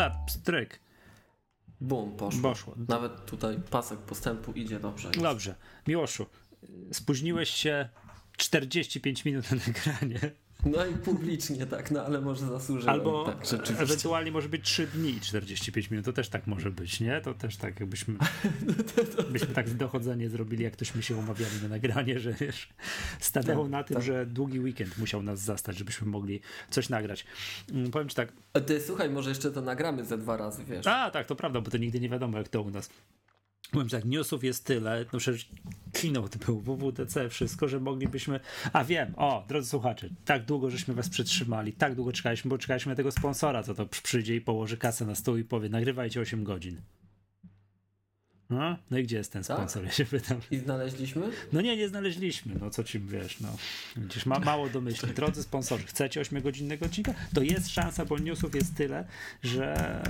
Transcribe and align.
Tak, 0.00 0.12
stryk. 0.28 0.80
Bum, 1.80 2.16
poszło. 2.16 2.42
Poszło. 2.42 2.74
Nawet 2.88 3.26
tutaj 3.26 3.56
pasek 3.70 3.98
postępu 3.98 4.52
idzie 4.52 4.80
dobrze. 4.80 5.10
Dobrze. 5.10 5.54
Miłoszu, 5.86 6.26
spóźniłeś 6.92 7.50
się 7.50 7.88
45 8.36 9.24
minut 9.24 9.50
na 9.50 9.56
nagranie. 9.56 10.20
No 10.64 10.86
i 10.86 10.94
publicznie 10.94 11.66
tak, 11.66 11.90
no 11.90 12.04
ale 12.04 12.20
może 12.20 12.46
zasłużyłem. 12.46 12.94
Albo 12.94 13.24
tak, 13.24 13.80
ewentualnie 13.80 14.32
może 14.32 14.48
być 14.48 14.64
3 14.64 14.86
dni 14.86 15.10
i 15.10 15.20
45 15.20 15.90
minut, 15.90 16.04
to 16.06 16.12
też 16.12 16.28
tak 16.28 16.46
może 16.46 16.70
być, 16.70 17.00
nie? 17.00 17.20
To 17.20 17.34
też 17.34 17.56
tak 17.56 17.80
jakbyśmy 17.80 18.14
byśmy 19.32 19.54
tak 19.54 19.70
dochodzenie 19.70 20.28
zrobili, 20.28 20.64
jak 20.64 20.76
tośmy 20.76 21.02
się 21.02 21.16
umawiali 21.16 21.52
na 21.62 21.68
nagranie, 21.68 22.20
że 22.20 22.32
wiesz, 22.32 22.68
stawiało 23.20 23.62
Tak, 23.64 23.72
na 23.72 23.84
tym, 23.84 23.94
tak. 23.94 24.04
że 24.04 24.26
długi 24.26 24.60
weekend 24.60 24.98
musiał 24.98 25.22
nas 25.22 25.40
zastać, 25.40 25.78
żebyśmy 25.78 26.06
mogli 26.06 26.40
coś 26.70 26.88
nagrać. 26.88 27.26
Mm, 27.72 27.90
Powiem 27.90 28.08
ci 28.08 28.16
tak, 28.16 28.32
Ty 28.66 28.80
słuchaj, 28.80 29.10
może 29.10 29.28
jeszcze 29.28 29.50
to 29.50 29.60
nagramy 29.62 30.04
ze 30.04 30.18
dwa 30.18 30.36
razy, 30.36 30.64
wiesz. 30.64 30.86
a 30.86 31.10
tak, 31.10 31.26
to 31.26 31.36
prawda, 31.36 31.60
bo 31.60 31.70
to 31.70 31.78
nigdy 31.78 32.00
nie 32.00 32.08
wiadomo 32.08 32.38
jak 32.38 32.48
to 32.48 32.62
u 32.62 32.70
nas. 32.70 32.90
Powiem 33.70 33.88
tak, 33.88 34.04
newsów 34.04 34.44
jest 34.44 34.64
tyle, 34.64 35.04
no 35.12 35.18
przecież 35.18 35.48
keynote 35.92 36.38
był, 36.38 36.60
WWDC, 36.60 37.28
wszystko, 37.28 37.68
że 37.68 37.80
moglibyśmy, 37.80 38.40
a 38.72 38.84
wiem, 38.84 39.14
o, 39.16 39.44
drodzy 39.48 39.68
słuchacze, 39.68 40.08
tak 40.24 40.44
długo 40.44 40.70
żeśmy 40.70 40.94
was 40.94 41.08
przytrzymali, 41.08 41.72
tak 41.72 41.94
długo 41.94 42.12
czekaliśmy, 42.12 42.48
bo 42.48 42.58
czekaliśmy 42.58 42.90
na 42.90 42.96
tego 42.96 43.12
sponsora, 43.12 43.62
co 43.62 43.74
to 43.74 43.86
przyjdzie 43.86 44.36
i 44.36 44.40
położy 44.40 44.76
kasę 44.76 45.06
na 45.06 45.14
stół 45.14 45.36
i 45.36 45.44
powie, 45.44 45.68
nagrywajcie 45.68 46.20
8 46.20 46.44
godzin. 46.44 46.80
No, 48.50 48.76
no 48.90 48.98
i 48.98 49.02
gdzie 49.02 49.16
jest 49.16 49.32
ten 49.32 49.42
Tak? 49.42 49.56
sponsor, 49.56 49.84
ja 49.84 49.90
się 49.90 50.04
pytam. 50.04 50.40
I 50.50 50.58
znaleźliśmy? 50.58 51.22
No 51.52 51.60
nie, 51.60 51.76
nie 51.76 51.88
znaleźliśmy, 51.88 52.54
no 52.60 52.70
co 52.70 52.84
ci 52.84 53.00
wiesz, 53.00 53.40
no. 53.40 53.56
Widzisz, 53.96 54.26
ma, 54.26 54.38
mało 54.38 54.68
domyślnie. 54.68 55.14
Drodzy 55.20 55.42
sponsorzy, 55.42 55.86
chcecie 55.86 56.20
8-godzinnego 56.20 56.84
odcinka? 56.86 57.14
To 57.34 57.42
jest 57.42 57.68
szansa, 57.68 58.04
bo 58.04 58.18
newsów 58.18 58.54
jest 58.54 58.74
tyle, 58.74 59.04
że, 59.42 60.00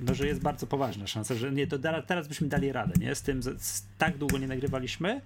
no, 0.00 0.14
że 0.14 0.26
jest 0.26 0.40
bardzo 0.40 0.66
poważna 0.66 1.06
szansa, 1.06 1.34
że 1.34 1.52
nie, 1.52 1.66
to 1.66 1.78
da, 1.78 2.02
teraz 2.02 2.28
byśmy 2.28 2.48
dali 2.48 2.72
radę, 2.72 2.94
nie? 3.00 3.14
Z 3.14 3.22
tym, 3.22 3.42
z, 3.42 3.82
tak 3.98 4.18
długo 4.18 4.38
nie 4.38 4.46
nagrywaliśmy 4.46 5.20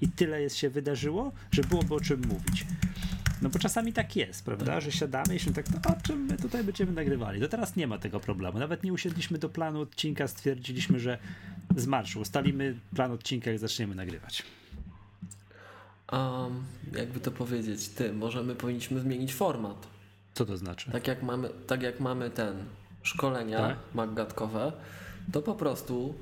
i 0.00 0.08
tyle 0.08 0.42
jest 0.42 0.56
się 0.56 0.70
wydarzyło, 0.70 1.32
że 1.50 1.62
byłoby 1.62 1.94
o 1.94 2.00
czym 2.00 2.20
mówić. 2.20 2.66
No 3.44 3.50
bo 3.50 3.58
czasami 3.58 3.92
tak 3.92 4.16
jest, 4.16 4.44
prawda, 4.44 4.80
że 4.80 4.92
siadamy 4.92 5.36
i 5.36 5.38
się 5.38 5.52
tak, 5.52 5.66
no 5.70 5.90
o 5.90 6.02
czym 6.02 6.20
my 6.20 6.36
tutaj 6.36 6.64
będziemy 6.64 6.92
nagrywali? 6.92 7.40
To 7.40 7.48
teraz 7.48 7.76
nie 7.76 7.86
ma 7.86 7.98
tego 7.98 8.20
problemu. 8.20 8.58
Nawet 8.58 8.82
nie 8.82 8.92
usiedliśmy 8.92 9.38
do 9.38 9.48
planu 9.48 9.80
odcinka, 9.80 10.28
stwierdziliśmy, 10.28 11.00
że 11.00 11.18
z 11.76 11.86
marszu 11.86 12.20
ustalimy 12.20 12.74
plan 12.94 13.12
odcinka, 13.12 13.50
jak 13.50 13.58
zaczniemy 13.58 13.94
nagrywać. 13.94 14.42
Um, 16.12 16.64
jakby 16.96 17.20
to 17.20 17.30
powiedzieć, 17.30 17.88
ty, 17.88 18.12
może 18.12 18.42
my 18.42 18.54
powinniśmy 18.54 19.00
zmienić 19.00 19.34
format. 19.34 19.86
Co 20.34 20.46
to 20.46 20.56
znaczy? 20.56 20.90
Tak 20.90 21.08
jak 21.08 21.22
mamy, 21.22 21.48
tak 21.66 21.82
jak 21.82 22.00
mamy 22.00 22.30
ten 22.30 22.56
szkolenia 23.02 23.58
Tak. 23.58 23.76
maggatkowe, 23.94 24.72
to 25.32 25.42
po 25.42 25.54
prostu 25.54 26.14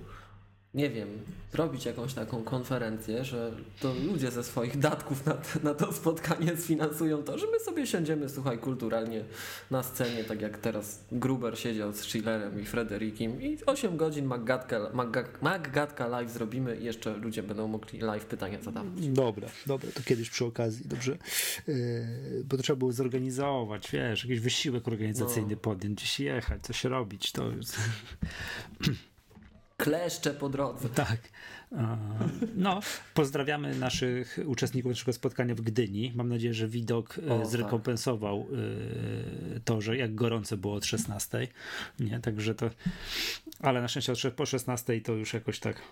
nie 0.75 0.91
wiem, 0.91 1.09
zrobić 1.53 1.84
jakąś 1.84 2.15
taką 2.15 2.42
konferencję, 2.45 3.25
że 3.25 3.53
to 3.81 3.95
ludzie 4.06 4.31
ze 4.31 4.45
swoich 4.45 4.79
datków 4.79 5.27
na, 5.27 5.37
na 5.62 5.75
to 5.75 5.92
spotkanie 5.92 6.56
sfinansują 6.56 7.23
to, 7.23 7.39
że 7.39 7.47
my 7.53 7.61
sobie 7.61 7.87
siądziemy, 7.87 8.29
słuchaj, 8.29 8.59
kulturalnie 8.59 9.25
na 9.70 9.83
scenie, 9.83 10.25
tak 10.25 10.41
jak 10.41 10.59
teraz 10.59 11.05
Gruber 11.12 11.59
siedział 11.59 11.92
z 11.92 11.97
Schillerem 11.97 12.61
i 12.61 12.64
Frederikiem 12.64 13.42
i 13.42 13.59
8 13.67 13.97
godzin 13.97 14.25
Maggatka, 14.25 14.91
Magga- 14.95 15.42
Maggatka 15.42 16.06
live 16.06 16.31
zrobimy 16.31 16.77
i 16.77 16.84
jeszcze 16.84 17.17
ludzie 17.17 17.42
będą 17.42 17.68
mogli 17.68 18.01
live 18.01 18.24
pytania 18.24 18.63
zadawać. 18.63 19.08
Dobra, 19.08 19.48
dobra, 19.67 19.91
to 19.95 20.02
kiedyś 20.02 20.30
przy 20.30 20.45
okazji, 20.45 20.89
dobrze. 20.89 21.18
Yy, 21.68 21.74
bo 22.45 22.57
to 22.57 22.63
trzeba 22.63 22.77
było 22.77 22.92
zorganizować, 22.92 23.91
wiesz, 23.91 24.24
jakiś 24.24 24.41
wysiłek 24.41 24.89
organizacyjny 24.89 25.57
podjąć, 25.57 25.98
gdzieś 25.98 26.20
jechać, 26.20 26.63
coś 26.63 26.85
robić, 26.85 27.33
to 27.33 27.48
już... 27.51 27.67
Kleszcze 29.83 30.31
po 30.35 30.48
drodze. 30.48 30.89
Tak. 30.89 31.19
A, 31.77 31.97
No, 32.55 32.81
pozdrawiamy 33.15 33.75
naszych 33.75 34.39
uczestników 34.47 34.91
naszego 34.91 35.13
spotkania 35.13 35.55
w 35.55 35.61
Gdyni. 35.61 36.13
Mam 36.15 36.29
nadzieję, 36.29 36.55
że 36.55 36.69
widok 36.69 37.19
e, 37.29 37.33
O, 37.35 37.39
tak. 37.39 37.47
zrekompensował 37.48 38.47
e, 39.57 39.61
to, 39.61 39.81
że 39.81 39.97
jak 39.97 40.15
gorąco 40.15 40.57
było 40.57 40.75
od 40.75 40.85
16. 40.85 41.48
Nie, 42.01 42.21
także 42.21 42.55
to. 42.55 42.71
Ale 43.61 43.81
na 43.81 43.89
szczęście 43.89 44.31
po 44.31 44.47
16 44.47 45.01
to 45.01 45.13
już 45.13 45.35
jakoś 45.35 45.61
tak. 45.61 45.83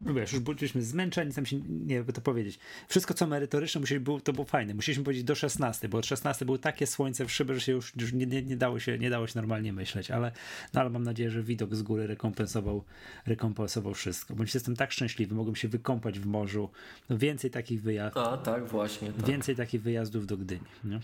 No 0.00 0.14
wiesz, 0.14 0.32
już 0.32 0.42
byliśmy 0.42 0.82
zmęczeni, 0.82 1.32
tam 1.32 1.46
się, 1.46 1.60
nie 1.68 1.94
jakby 1.94 2.12
to 2.12 2.20
powiedzieć. 2.20 2.58
Wszystko, 2.88 3.14
co 3.14 3.26
merytoryczne, 3.26 3.80
musieli, 3.80 4.00
było, 4.00 4.20
to 4.20 4.32
było 4.32 4.44
fajne. 4.44 4.74
Musieliśmy 4.74 5.04
powiedzieć 5.04 5.24
do 5.24 5.34
16, 5.34 5.88
bo 5.88 5.98
od 5.98 6.06
16 6.06 6.44
było 6.44 6.58
takie 6.58 6.86
słońce 6.86 7.26
w 7.26 7.32
szybę, 7.32 7.54
że 7.54 7.60
się 7.60 7.72
już, 7.72 7.92
już 7.96 8.12
nie, 8.12 8.26
nie, 8.26 8.42
nie, 8.42 8.56
dało 8.56 8.80
się, 8.80 8.98
nie 8.98 9.10
dało 9.10 9.26
się 9.26 9.32
normalnie 9.36 9.72
myśleć, 9.72 10.10
ale, 10.10 10.32
no, 10.74 10.80
ale 10.80 10.90
mam 10.90 11.02
nadzieję, 11.02 11.30
że 11.30 11.42
widok 11.42 11.74
z 11.74 11.82
góry 11.82 12.06
rekompensował, 12.06 12.84
rekompensował 13.26 13.94
wszystko. 13.94 14.34
Bądź 14.34 14.54
jestem 14.54 14.76
tak 14.76 14.92
szczęśliwy, 14.92 15.34
mogłem 15.34 15.56
się 15.56 15.68
wykąpać 15.68 16.18
w 16.18 16.26
morzu. 16.26 16.70
No, 17.08 17.18
więcej 17.18 17.50
takich 17.50 17.82
wyjazdów, 17.82 18.22
A, 18.22 18.36
tak, 18.36 18.66
właśnie. 18.66 19.12
Tak. 19.12 19.26
więcej 19.26 19.56
takich 19.56 19.82
wyjazdów 19.82 20.26
do 20.26 20.36
Gdyni. 20.36 20.66
Nie? 20.84 21.00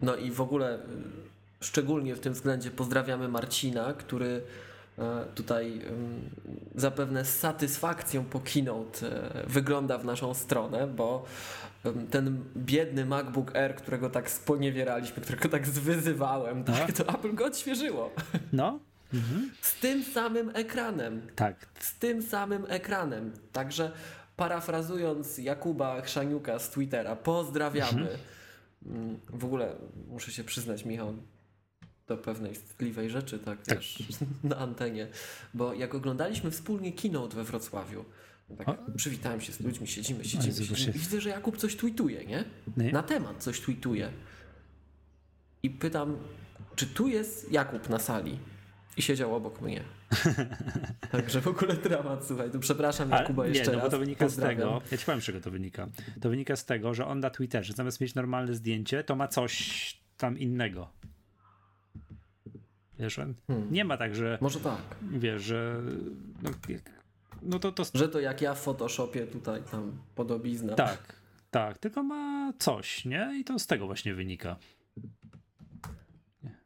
No 0.00 0.16
i 0.16 0.30
w 0.30 0.40
ogóle 0.40 0.78
y, 0.78 0.80
szczególnie 1.60 2.14
w 2.14 2.20
tym 2.20 2.32
względzie 2.32 2.70
pozdrawiamy 2.70 3.28
Marcina, 3.28 3.92
który 3.92 4.42
tutaj 5.34 5.80
ym, 5.86 6.30
zapewne 6.74 7.24
z 7.24 7.38
satysfakcją 7.38 8.24
po 8.24 8.40
keynote 8.40 9.06
e, 9.34 9.46
wygląda 9.46 9.98
w 9.98 10.04
naszą 10.04 10.34
stronę, 10.34 10.86
bo 10.86 11.24
ten 12.10 12.44
biedny 12.56 13.04
MacBook 13.06 13.56
Air, 13.56 13.74
którego 13.74 14.10
tak 14.10 14.30
sponiewieraliśmy, 14.30 15.22
którego 15.22 15.48
tak 15.48 15.66
zwyzywałem, 15.66 16.64
tak, 16.64 16.92
to 16.92 17.08
Apple 17.14 17.34
go 17.34 17.44
odświeżyło. 17.44 18.10
No, 18.52 18.78
mhm. 19.14 19.50
Z 19.60 19.74
tym 19.80 20.04
samym 20.04 20.50
ekranem. 20.54 21.22
tak. 21.36 21.66
Z 21.78 21.94
tym 21.98 22.22
samym 22.22 22.64
ekranem. 22.68 23.32
Także 23.52 23.92
parafrazując 24.36 25.38
Jakuba 25.38 26.00
Chrzaniuka 26.00 26.58
z 26.58 26.70
Twittera, 26.70 27.16
pozdrawiamy. 27.16 28.08
Mm, 28.86 29.18
W 29.30 29.44
ogóle 29.44 29.72
muszę 30.08 30.32
się 30.32 30.44
przyznać, 30.44 30.84
Michał, 30.84 31.14
do 32.10 32.16
pewnej 32.16 32.54
wstydliwej 32.54 33.10
rzeczy, 33.10 33.38
tak, 33.38 33.58
wiesz, 33.68 33.98
na 34.44 34.56
antenie, 34.56 35.06
bo 35.54 35.74
jak 35.74 35.94
oglądaliśmy 35.94 36.50
wspólnie 36.50 36.92
keynote 36.92 37.36
we 37.36 37.44
Wrocławiu, 37.44 38.04
tak 38.58 38.68
O. 38.68 38.76
przywitałem 38.96 39.40
się 39.40 39.52
z 39.52 39.60
ludźmi, 39.60 39.86
siedzimy, 39.88 40.24
siedzimy, 40.24 40.42
siedzimy 40.42 40.66
właśnie- 40.68 40.92
i 40.92 40.98
widzę, 40.98 41.20
że 41.20 41.28
Jakub 41.28 41.56
coś 41.56 41.76
tweetuje, 41.76 42.24
nie? 42.24 42.44
Nie? 42.76 42.92
Na 42.92 43.02
temat 43.02 43.42
coś 43.42 43.60
tweetuje. 43.60 44.10
I 45.62 45.70
pytam, 45.70 46.16
czy 46.76 46.86
tu 46.86 47.08
jest 47.08 47.52
Jakub 47.52 47.88
na 47.88 47.98
sali? 47.98 48.38
I 48.96 49.02
siedział 49.02 49.34
obok 49.34 49.60
mnie. 49.60 49.84
Także 51.12 51.40
w 51.40 51.46
ogóle 51.46 51.74
dramat, 51.74 52.26
słuchaj, 52.26 52.50
tu 52.50 52.58
przepraszam 52.60 53.12
Ale 53.12 53.22
Jakuba 53.22 53.46
nie, 53.46 53.48
jeszcze 53.48 53.72
no 53.72 53.78
bo 53.78 53.82
raz. 53.84 53.90
to 53.90 53.98
wynika 53.98 54.28
z 54.28 54.32
pozdrawiam. 54.32 54.58
tego, 54.58 54.82
ja 54.90 54.98
ci 54.98 55.04
powiem 55.06 55.20
z 55.20 55.24
czego 55.24 55.40
to 55.40 55.50
wynika. 55.50 55.88
To 56.20 56.30
wynika 56.30 56.56
z 56.56 56.64
tego, 56.64 56.94
że 56.94 57.06
on 57.06 57.20
na 57.20 57.30
Twitterze 57.30 57.72
zamiast 57.72 58.00
mieć 58.00 58.14
normalne 58.14 58.54
zdjęcie, 58.54 59.04
to 59.04 59.16
ma 59.16 59.28
coś 59.28 60.00
tam 60.16 60.38
innego. 60.38 60.90
Wiesz, 63.00 63.16
Hmm. 63.16 63.72
nie 63.72 63.84
ma 63.84 63.96
tak, 63.96 64.14
że 64.14 64.38
Może 64.40 64.60
tak. 64.60 64.80
wiesz, 65.10 65.42
że 65.42 65.82
no, 66.42 66.50
no 67.42 67.58
to, 67.58 67.72
to 67.72 67.84
Że 67.94 68.08
to 68.08 68.20
jak 68.20 68.40
ja 68.42 68.54
w 68.54 68.60
Photoshopie 68.60 69.26
tutaj 69.26 69.62
tam 69.70 69.92
podobizna. 70.14 70.74
tak, 70.74 71.14
tak, 71.50 71.78
tylko 71.78 72.02
ma 72.02 72.52
coś, 72.58 73.04
nie? 73.04 73.32
I 73.40 73.44
to 73.44 73.58
z 73.58 73.66
tego 73.66 73.86
właśnie 73.86 74.14
wynika. 74.14 74.56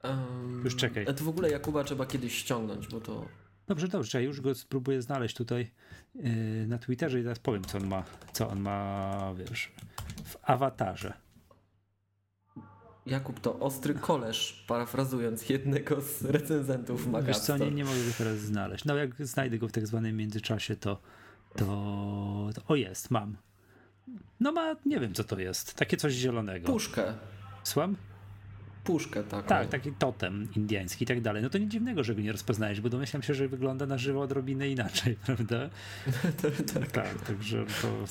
Um, 0.05 0.63
Już 0.65 0.77
czekaj. 0.77 1.07
To 1.07 1.25
w 1.25 1.29
ogóle 1.29 1.51
Jakuba 1.51 1.85
trzeba 1.85 2.07
kiedyś 2.07 2.35
ściągnąć, 2.39 2.89
bo 2.89 3.01
to 3.01 3.29
Dobrze, 3.67 3.89
dobrze, 3.89 4.19
ja 4.19 4.25
już 4.25 4.41
go 4.41 4.55
spróbuję 4.55 5.03
znaleźć 5.03 5.37
tutaj 5.37 5.71
yy, 6.15 6.67
na 6.67 6.79
Twitterze 6.79 7.21
i 7.21 7.23
teraz 7.23 7.39
powiem, 7.39 7.65
co 7.65 7.79
on 7.79 7.87
ma, 7.87 8.05
co 8.33 8.49
on 8.49 8.61
ma, 8.61 9.35
wiesz, 9.35 9.73
w 10.25 10.37
awatarze. 10.43 11.13
Jakub 13.07 13.41
to 13.41 13.59
ostry 13.59 13.95
koleż, 13.95 14.65
parafrazując 14.69 15.49
jednego 15.49 16.01
z 16.01 16.23
recenzentów 16.25 17.01
Wiesz 17.05 17.13
Magazine. 17.13 17.59
co, 17.59 17.65
nie, 17.65 17.71
nie 17.71 17.85
mogę 17.85 18.05
go 18.05 18.11
teraz 18.19 18.39
znaleźć. 18.39 18.85
No 18.85 18.97
jak 18.97 19.27
znajdę 19.27 19.59
go 19.59 19.69
w 19.69 19.73
tak 19.73 19.87
zwanym 19.87 20.17
międzyczasie, 20.17 20.77
to, 20.77 21.01
to, 21.57 21.65
to... 22.55 22.63
O, 22.69 22.77
jest, 22.77 23.11
mam. 23.11 23.37
No 24.41 24.53
ma, 24.53 24.77
nie 24.87 25.01
wiem 25.01 25.15
co 25.15 25.25
to 25.25 25.39
jest. 25.41 25.75
Takie 25.75 25.97
coś 25.97 26.13
zielonego. 26.13 26.67
Puszkę. 26.67 27.15
Słucham? 27.63 27.97
Puszkę 28.85 29.25
taką. 29.25 29.49
Tak, 29.49 29.69
taki 29.69 29.93
totem 29.93 30.49
indiański 30.57 31.05
i 31.05 31.07
tak 31.07 31.21
dalej. 31.21 31.43
No 31.43 31.51
to 31.51 31.59
nic 31.59 31.73
dziwnego, 31.73 32.05
że 32.05 32.15
go 32.15 32.21
nie 32.23 32.33
rozpoznajesz, 32.33 32.81
bo 32.81 32.89
domyślam 32.89 33.23
się, 33.23 33.35
że 33.35 33.49
wygląda 33.49 33.87
na 33.87 33.99
żywo 33.99 34.21
odrobinę 34.21 34.69
inaczej, 34.69 35.17
prawda? 35.27 35.71
tak. 36.75 36.93
Tak, 36.93 37.21
także 37.27 37.65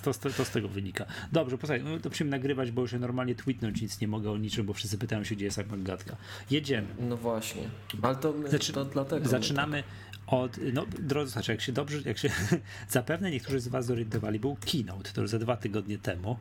to, 0.03 0.13
to, 0.13 0.29
to, 0.29 0.45
z 0.45 0.49
tego 0.49 0.67
wynika. 0.67 1.05
Dobrze, 1.31 1.57
posłuchaj, 1.57 1.83
no 1.83 1.99
to 1.99 2.09
musimy 2.09 2.29
nagrywać, 2.29 2.71
bo 2.71 2.81
już 2.81 2.91
ja 2.91 2.99
normalnie 2.99 3.35
tweetnąć 3.35 3.81
nic 3.81 4.01
nie 4.01 4.07
mogę 4.07 4.31
o 4.31 4.37
niczym, 4.37 4.65
bo 4.65 4.73
wszyscy 4.73 4.97
pytają 4.97 5.23
się, 5.23 5.35
gdzie 5.35 5.45
jest 5.45 5.59
Magatka. 5.71 6.15
Jedziemy. 6.51 6.87
No 6.99 7.17
właśnie. 7.17 7.61
Ale 8.01 8.15
to, 8.15 8.33
my, 8.33 8.49
Zaczy- 8.49 8.73
to 8.73 8.85
dlatego. 8.85 9.23
my 9.23 9.29
Zaczynamy 9.29 9.83
od, 10.27 10.57
no 10.73 10.85
drodzy 10.99 11.31
słuchacze, 11.31 11.51
jak 11.51 11.61
się 11.61 11.71
dobrze, 11.71 12.01
jak 12.05 12.17
się, 12.17 12.29
zapewne 12.89 13.31
niektórzy 13.31 13.59
z 13.59 13.67
was 13.67 13.85
zorientowali, 13.85 14.39
był 14.39 14.57
keynote, 14.71 15.11
to 15.11 15.21
już 15.21 15.29
za 15.29 15.39
dwa 15.39 15.57
tygodnie 15.57 15.97
temu, 15.97 16.37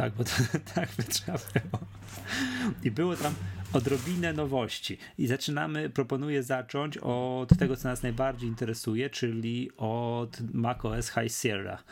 tak, 0.00 0.12
bo 0.12 0.24
to, 0.24 0.30
tak 0.74 0.88
by 0.96 1.02
trzeba 1.02 1.38
było. 1.38 1.84
I 2.82 2.90
było 2.90 3.16
tam 3.16 3.34
odrobinę 3.72 4.32
nowości. 4.32 4.98
I 5.18 5.26
zaczynamy, 5.26 5.90
proponuję 5.90 6.42
zacząć 6.42 6.98
od 6.98 7.58
tego, 7.58 7.76
co 7.76 7.88
nas 7.88 8.02
najbardziej 8.02 8.48
interesuje, 8.48 9.10
czyli 9.10 9.70
od 9.76 10.40
macOS 10.54 11.10
High 11.10 11.32
Sierra. 11.32 11.82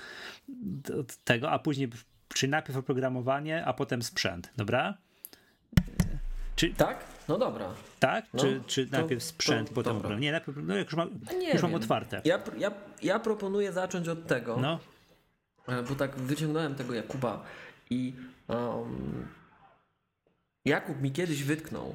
Od 1.00 1.16
tego, 1.16 1.50
a 1.50 1.58
później, 1.58 1.88
czyli 2.28 2.50
najpierw 2.50 2.78
oprogramowanie, 2.78 3.64
a 3.64 3.72
potem 3.72 4.02
sprzęt, 4.02 4.52
dobra? 4.56 4.94
Czy, 6.56 6.74
tak? 6.74 7.04
No 7.28 7.38
dobra. 7.38 7.74
Tak? 8.00 8.24
No, 8.34 8.40
czy, 8.40 8.60
czy 8.66 8.86
to, 8.86 8.98
najpierw 8.98 9.22
sprzęt, 9.22 9.68
to, 9.68 9.74
potem 9.74 9.96
oprogramowanie? 9.96 10.26
Nie, 10.26 10.32
najpierw, 10.32 10.58
no 10.62 10.76
jak 10.76 10.86
już, 10.86 10.96
mam, 10.96 11.10
nie 11.38 11.52
już 11.52 11.62
mam 11.62 11.74
otwarte. 11.74 12.20
Ja, 12.24 12.40
ja, 12.58 12.70
ja 13.02 13.18
proponuję 13.18 13.72
zacząć 13.72 14.08
od 14.08 14.26
tego, 14.26 14.56
no. 14.56 14.78
E, 15.68 15.82
bo 15.82 15.94
tak 15.94 16.16
wyciągnąłem 16.16 16.74
tego 16.74 16.94
Jakuba 16.94 17.44
i 17.90 18.14
um, 18.48 19.28
Jakub 20.68 21.02
mi 21.02 21.12
kiedyś 21.12 21.42
wytknął, 21.42 21.94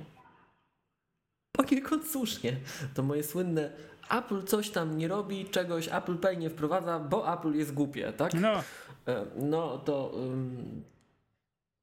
poniekąd 1.51 2.07
słusznie, 2.07 2.57
to 2.93 3.03
moje 3.03 3.23
słynne 3.23 3.71
Apple 4.09 4.43
coś 4.43 4.69
tam 4.69 4.97
nie 4.97 5.07
robi, 5.07 5.45
czegoś 5.45 5.87
Apple 5.87 6.17
Pay 6.17 6.37
nie 6.37 6.49
wprowadza, 6.49 6.99
bo 6.99 7.33
Apple 7.33 7.53
jest 7.53 7.73
głupie, 7.73 8.13
tak? 8.13 8.33
No. 8.33 8.63
E, 9.07 9.25
no 9.35 9.77
to 9.77 10.07
um, 10.07 10.83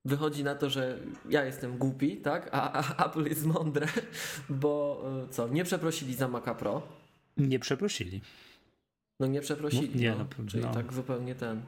wychodzi 0.05 0.45
na 0.45 0.55
to, 0.55 0.71
że 0.71 0.99
ja 1.29 1.45
jestem 1.45 1.79
głupi, 1.79 2.17
tak? 2.17 2.49
A, 2.53 2.73
a 2.73 3.07
Apple 3.07 3.25
jest 3.25 3.47
mądre, 3.47 3.87
bo 4.49 5.05
e, 5.25 5.29
co, 5.29 5.49
nie 5.49 5.65
przeprosili 5.65 6.15
za 6.15 6.29
Maca 6.29 6.55
Pro. 6.55 6.83
Nie 7.37 7.59
przeprosili. 7.59 8.21
No 9.21 9.27
nie 9.27 9.41
przeprosili. 9.41 10.01
Nie, 10.01 10.11
no, 10.11 10.27
no, 10.39 10.47
czyli 10.47 10.65
no. 10.65 10.75
tak 10.75 10.93
zupełnie 10.93 11.35
ten. 11.35 11.63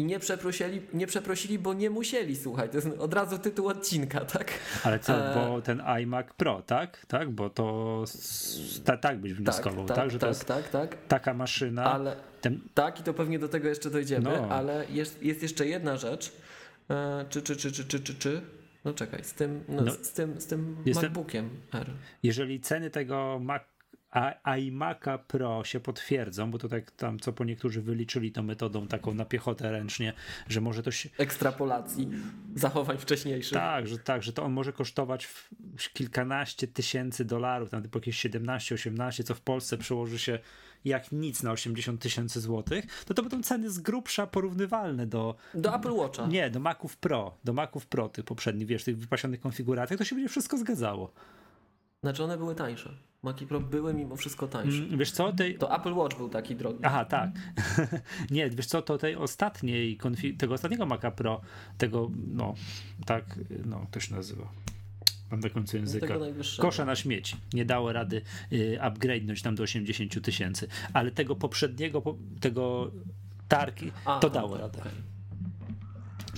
I 0.00 0.04
nie 0.04 0.18
przeprosili, 0.18 0.82
nie 0.94 1.06
przeprosili, 1.06 1.58
bo 1.58 1.74
nie 1.74 1.90
musieli, 1.90 2.36
słuchaj, 2.36 2.68
to 2.68 2.76
jest 2.76 2.88
od 2.98 3.14
razu 3.14 3.38
tytuł 3.38 3.68
odcinka, 3.68 4.20
tak? 4.20 4.52
Ale 4.84 4.98
co, 4.98 5.30
e... 5.30 5.34
bo 5.34 5.62
ten 5.62 5.82
iMac 6.02 6.26
Pro, 6.36 6.62
tak? 6.62 7.06
Tak, 7.06 7.30
bo 7.30 7.50
to 7.50 8.04
ta, 8.84 8.96
tak 8.96 9.20
byś 9.20 9.34
wnioskował, 9.34 9.86
tak? 9.86 9.96
tak, 9.96 9.96
tak 9.96 10.10
że 10.10 10.18
tak, 10.18 10.20
to 10.20 10.28
jest 10.28 10.44
tak, 10.44 10.68
tak. 10.68 10.96
taka 11.08 11.34
maszyna. 11.34 11.84
Ale, 11.84 12.16
ten... 12.40 12.60
Tak, 12.74 13.00
i 13.00 13.02
to 13.02 13.14
pewnie 13.14 13.38
do 13.38 13.48
tego 13.48 13.68
jeszcze 13.68 13.90
dojdziemy, 13.90 14.30
no. 14.30 14.48
ale 14.48 14.86
jest, 14.90 15.22
jest 15.22 15.42
jeszcze 15.42 15.66
jedna 15.66 15.96
rzecz, 15.96 16.32
e, 16.90 17.24
czy, 17.28 17.42
czy, 17.42 17.56
czy, 17.56 17.72
czy, 17.72 17.84
czy, 17.84 18.00
czy, 18.00 18.14
czy, 18.14 18.40
no 18.84 18.94
czekaj, 18.94 19.24
z 19.24 19.32
tym, 19.32 19.64
no, 19.68 19.82
no, 19.82 19.92
z 19.92 20.12
tym, 20.12 20.40
z 20.40 20.46
tym 20.46 20.76
MacBookiem 20.86 21.50
R. 21.74 21.90
Jeżeli 22.22 22.60
ceny 22.60 22.90
tego 22.90 23.38
Mac 23.42 23.62
iMac'a 24.44 25.18
Pro 25.18 25.64
się 25.64 25.80
potwierdzą, 25.80 26.50
bo 26.50 26.58
to 26.58 26.68
tak 26.68 26.90
tam, 26.90 27.20
co 27.20 27.32
po 27.32 27.44
niektórzy 27.44 27.82
wyliczyli 27.82 28.32
to 28.32 28.42
metodą 28.42 28.86
taką 28.86 29.14
na 29.14 29.24
piechotę 29.24 29.72
ręcznie, 29.72 30.12
że 30.48 30.60
może 30.60 30.82
to 30.82 30.90
się... 30.90 31.08
Ekstrapolacji 31.18 32.08
zachowań 32.54 32.98
wcześniejszych. 32.98 33.52
Tak, 33.52 33.86
że 33.86 33.98
tak, 33.98 34.22
że 34.22 34.32
to 34.32 34.42
on 34.42 34.52
może 34.52 34.72
kosztować 34.72 35.28
kilkanaście 35.92 36.68
tysięcy 36.68 37.24
dolarów, 37.24 37.70
tam 37.70 37.82
po 37.82 37.98
jakieś 37.98 38.24
17-18, 38.24 39.22
co 39.24 39.34
w 39.34 39.40
Polsce 39.40 39.78
przełoży 39.78 40.18
się 40.18 40.38
jak 40.84 41.12
nic 41.12 41.42
na 41.42 41.52
80 41.52 42.02
tysięcy 42.02 42.40
złotych, 42.40 43.04
to 43.04 43.14
to 43.14 43.22
będą 43.22 43.42
ceny 43.42 43.70
z 43.70 43.78
grubsza 43.78 44.26
porównywalne 44.26 45.06
do... 45.06 45.34
Do 45.54 45.76
Apple 45.76 45.92
Watcha. 45.92 46.26
Nie, 46.26 46.50
do 46.50 46.60
Maców 46.60 46.96
Pro, 46.96 47.38
do 47.44 47.52
Maców 47.52 47.86
Pro 47.86 48.08
tych 48.08 48.24
poprzednich, 48.24 48.66
wiesz, 48.66 48.84
tych 48.84 48.98
wypasionych 48.98 49.40
konfiguracjach, 49.40 49.98
to 49.98 50.04
się 50.04 50.16
będzie 50.16 50.28
wszystko 50.28 50.58
zgadzało. 50.58 51.12
Znaczy 52.02 52.24
one 52.24 52.38
były 52.38 52.54
tańsze. 52.54 53.09
Maci 53.22 53.46
Pro 53.46 53.60
były 53.60 53.94
mimo 53.94 54.16
wszystko 54.16 54.48
tańsze. 54.48 54.82
Mm, 54.82 54.98
wiesz 54.98 55.12
co? 55.12 55.32
Tej... 55.32 55.58
To 55.58 55.74
Apple 55.76 55.94
Watch 55.94 56.16
był 56.16 56.28
taki 56.28 56.56
drogi. 56.56 56.78
Aha, 56.82 57.04
tak. 57.04 57.30
nie, 58.30 58.50
wiesz 58.50 58.66
co, 58.66 58.82
to 58.82 58.98
tej 58.98 59.16
ostatniej, 59.16 59.98
tego 60.38 60.54
ostatniego 60.54 60.86
Maca 60.86 61.10
Pro, 61.10 61.40
tego, 61.78 62.10
no, 62.28 62.54
tak, 63.06 63.38
no, 63.66 63.86
to 63.90 64.00
się 64.00 64.14
nazywa. 64.14 64.52
Mam 65.30 65.40
na 65.40 65.48
końcu 65.48 65.76
języka. 65.76 66.14
Kosza 66.58 66.84
na 66.84 66.96
śmieci. 66.96 67.36
Nie 67.52 67.64
dało 67.64 67.92
rady 67.92 68.22
y, 68.52 68.78
upgrade'nąć 68.82 69.42
tam 69.42 69.54
do 69.54 69.62
80 69.62 70.24
tysięcy. 70.24 70.68
Ale 70.92 71.10
tego 71.10 71.36
poprzedniego, 71.36 72.02
tego 72.40 72.90
tarki, 73.48 73.92
A, 74.04 74.18
to 74.18 74.30
dało 74.30 74.48
okay, 74.48 74.60
radę. 74.60 74.80
Okay 74.80 74.92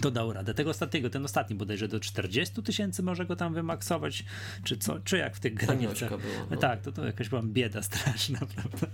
to 0.03 0.11
dał 0.11 0.33
radę. 0.33 0.55
Tego 0.55 0.71
ostatniego, 0.71 1.11
ten 1.11 1.25
ostatni 1.25 1.57
bodajże 1.57 1.89
do 1.89 2.01
40 2.01 2.63
tysięcy 2.63 3.03
może 3.03 3.27
go 3.27 3.37
tam 3.37 3.55
wymaksować, 3.55 4.25
czy 4.65 4.77
co, 4.77 5.01
czy 5.01 5.17
jak 5.19 5.37
w 5.37 5.41
tych 5.41 5.55
granicach. 5.55 6.09
Było, 6.09 6.47
no. 6.51 6.57
Tak, 6.57 6.81
to, 6.81 6.93
to 6.93 7.07
jakaś 7.07 7.29
była 7.29 7.43
bieda 7.45 7.83
straszna, 7.83 8.39
prawda? 8.55 8.87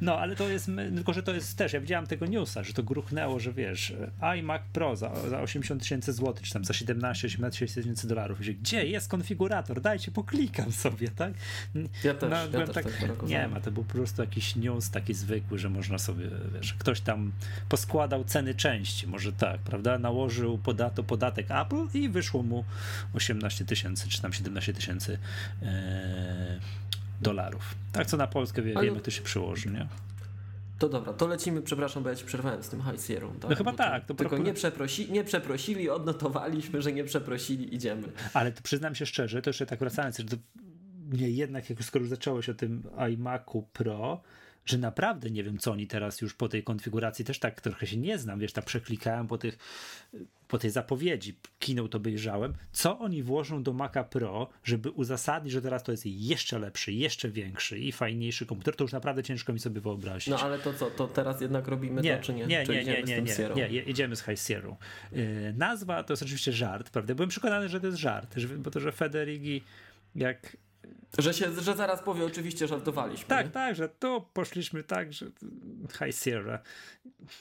No, 0.00 0.18
ale 0.18 0.36
to 0.36 0.48
jest, 0.48 0.70
tylko 0.94 1.12
że 1.12 1.22
to 1.22 1.34
jest 1.34 1.58
też, 1.58 1.72
ja 1.72 1.80
widziałem 1.80 2.06
tego 2.06 2.26
newsa, 2.26 2.64
że 2.64 2.72
to 2.72 2.82
gruchnęło, 2.82 3.40
że 3.40 3.52
wiesz, 3.52 3.92
iMac 4.20 4.62
Pro 4.72 4.96
za, 4.96 5.28
za 5.28 5.40
80 5.40 5.82
tysięcy 5.82 6.12
złotych, 6.12 6.46
czy 6.46 6.52
tam 6.52 6.64
za 6.64 6.74
17-18 6.74 7.74
tysięcy 7.74 8.08
dolarów. 8.08 8.38
Gdzie 8.40 8.86
jest 8.86 9.08
konfigurator? 9.08 9.80
Dajcie, 9.80 10.12
poklikam 10.12 10.72
sobie, 10.72 11.08
tak? 11.08 11.32
Ja 12.04 12.14
też, 12.14 12.30
no, 12.30 12.58
ja 12.58 12.66
też 12.66 12.74
tak, 12.74 12.84
tak 12.84 13.22
Nie 13.28 13.48
ma, 13.48 13.60
to 13.60 13.70
był 13.70 13.84
po 13.84 13.94
prostu 13.94 14.22
jakiś 14.22 14.56
news 14.56 14.90
taki 14.90 15.14
zwykły, 15.14 15.58
że 15.58 15.70
można 15.70 15.98
sobie, 15.98 16.30
wiesz, 16.54 16.74
ktoś 16.74 17.00
tam 17.00 17.32
poskładał 17.68 18.24
ceny 18.24 18.54
części, 18.54 19.06
może 19.14 19.32
tak, 19.32 19.60
prawda? 19.60 19.98
Nałożył 19.98 20.58
podato, 20.58 21.02
podatek 21.02 21.46
Apple 21.50 21.98
i 21.98 22.08
wyszło 22.08 22.42
mu 22.42 22.64
18 23.14 23.64
tysięcy 23.64 24.08
czy 24.08 24.22
tam 24.22 24.32
17 24.32 24.72
tysięcy 24.72 25.18
e, 25.62 26.60
dolarów. 27.20 27.74
Tak 27.92 28.06
co 28.06 28.16
na 28.16 28.26
Polskę 28.26 28.62
wie, 28.62 28.76
Ale... 28.76 28.86
wiemy, 28.86 29.00
to 29.00 29.10
się 29.10 29.22
przyłoży, 29.22 29.70
nie? 29.70 29.88
To 30.78 30.88
dobra, 30.88 31.12
to 31.12 31.26
lecimy, 31.26 31.62
przepraszam, 31.62 32.02
bo 32.02 32.08
ja 32.08 32.16
ci 32.16 32.24
przerwałem 32.24 32.62
z 32.62 32.68
tym 32.68 32.82
High 32.82 33.06
Sierra. 33.06 33.28
Tak? 33.40 33.50
No 33.50 33.56
chyba 33.56 33.70
to, 33.70 33.78
tak. 33.78 34.04
To 34.04 34.14
tylko 34.14 34.38
nie, 34.38 34.54
przeprosi, 34.54 35.12
nie 35.12 35.24
przeprosili, 35.24 35.90
odnotowaliśmy, 35.90 36.82
że 36.82 36.92
nie 36.92 37.04
przeprosili, 37.04 37.74
idziemy. 37.74 38.02
Ale 38.34 38.52
to 38.52 38.62
przyznam 38.62 38.94
się 38.94 39.06
szczerze, 39.06 39.42
to 39.42 39.50
jeszcze 39.50 39.66
tak 39.66 39.78
wracając, 39.78 40.18
że 40.18 40.24
to, 40.24 40.36
nie, 41.12 41.30
jednak 41.30 41.70
jak 41.70 41.84
skoro 41.84 42.02
już 42.02 42.10
zacząłeś 42.10 42.48
o 42.48 42.54
tym 42.54 42.82
iMacu 43.12 43.68
Pro, 43.72 44.22
że 44.66 44.78
naprawdę 44.78 45.30
nie 45.30 45.42
wiem, 45.42 45.58
co 45.58 45.72
oni 45.72 45.86
teraz 45.86 46.20
już 46.20 46.34
po 46.34 46.48
tej 46.48 46.62
konfiguracji, 46.62 47.24
też 47.24 47.38
tak 47.38 47.60
trochę 47.60 47.86
się 47.86 47.96
nie 47.96 48.18
znam, 48.18 48.38
wiesz, 48.38 48.52
tak 48.52 48.64
przeklikałem 48.64 49.26
po 49.26 49.38
tych, 49.38 49.58
po 50.48 50.58
tej 50.58 50.70
zapowiedzi, 50.70 51.36
to 51.90 51.98
obejrzałem, 51.98 52.54
co 52.72 52.98
oni 52.98 53.22
włożą 53.22 53.62
do 53.62 53.72
Maca 53.72 54.04
Pro, 54.04 54.48
żeby 54.64 54.90
uzasadnić, 54.90 55.52
że 55.52 55.62
teraz 55.62 55.82
to 55.82 55.92
jest 55.92 56.06
jeszcze 56.06 56.58
lepszy, 56.58 56.92
jeszcze 56.92 57.30
większy 57.30 57.78
i 57.78 57.92
fajniejszy 57.92 58.46
komputer, 58.46 58.76
to 58.76 58.84
już 58.84 58.92
naprawdę 58.92 59.22
ciężko 59.22 59.52
mi 59.52 59.60
sobie 59.60 59.80
wyobrazić. 59.80 60.28
No 60.28 60.40
ale 60.40 60.58
to 60.58 60.74
co, 60.74 60.90
to 60.90 61.08
teraz 61.08 61.40
jednak 61.40 61.68
robimy 61.68 62.02
nie, 62.02 62.16
to, 62.16 62.22
czy 62.22 62.34
nie? 62.34 62.46
Nie, 62.46 62.66
czy 62.66 62.72
nie, 62.72 62.84
nie, 62.84 63.02
nie, 63.02 63.22
nie, 63.22 63.50
nie, 63.54 63.68
nie, 63.70 63.82
idziemy 63.82 64.16
z 64.16 64.24
High 64.24 64.40
Sierra. 64.40 64.76
Yy, 65.12 65.54
nazwa 65.56 66.02
to 66.02 66.12
jest 66.12 66.22
oczywiście 66.22 66.52
żart, 66.52 66.90
prawda? 66.90 67.14
Byłem 67.14 67.28
przekonany, 67.28 67.68
że 67.68 67.80
to 67.80 67.86
jest 67.86 67.98
żart, 67.98 68.34
bo 68.58 68.70
to, 68.70 68.80
że 68.80 68.92
Federigi 68.92 69.62
jak 70.14 70.56
że, 71.18 71.34
się, 71.34 71.60
że 71.60 71.76
zaraz 71.76 72.02
powie, 72.02 72.24
oczywiście 72.24 72.68
żartowaliśmy. 72.68 73.28
Tak, 73.28 73.46
nie? 73.46 73.52
tak, 73.52 73.76
że 73.76 73.88
tu 73.88 74.26
poszliśmy 74.32 74.82
tak, 74.84 75.12
że 75.12 75.26
High 75.98 76.16
Sierra. 76.16 76.62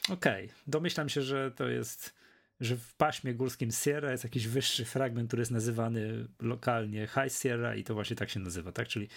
Okej, 0.10 0.46
okay. 0.46 0.58
domyślam 0.68 1.10
się, 1.10 1.22
że 1.22 1.52
to 1.52 1.68
jest, 1.68 2.14
że 2.60 2.76
w 2.76 2.94
paśmie 2.94 3.34
górskim 3.34 3.72
Sierra 3.72 4.12
jest 4.12 4.24
jakiś 4.24 4.48
wyższy 4.48 4.86
fragment, 4.86 5.28
który 5.28 5.42
jest 5.42 5.52
nazywany 5.52 6.28
lokalnie 6.42 7.08
High 7.08 7.34
Sierra 7.34 7.76
i 7.76 7.84
to 7.84 7.94
właśnie 7.94 8.16
tak 8.16 8.30
się 8.30 8.40
nazywa, 8.40 8.72
tak? 8.72 8.88
Czyli 8.88 9.08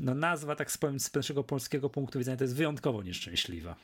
no 0.00 0.14
nazwa, 0.14 0.56
tak 0.56 0.68
powiem, 0.80 1.00
z 1.00 1.14
naszego 1.14 1.44
polskiego 1.44 1.90
punktu 1.90 2.18
widzenia, 2.18 2.36
to 2.36 2.44
jest 2.44 2.56
wyjątkowo 2.56 3.02
nieszczęśliwa. 3.02 3.76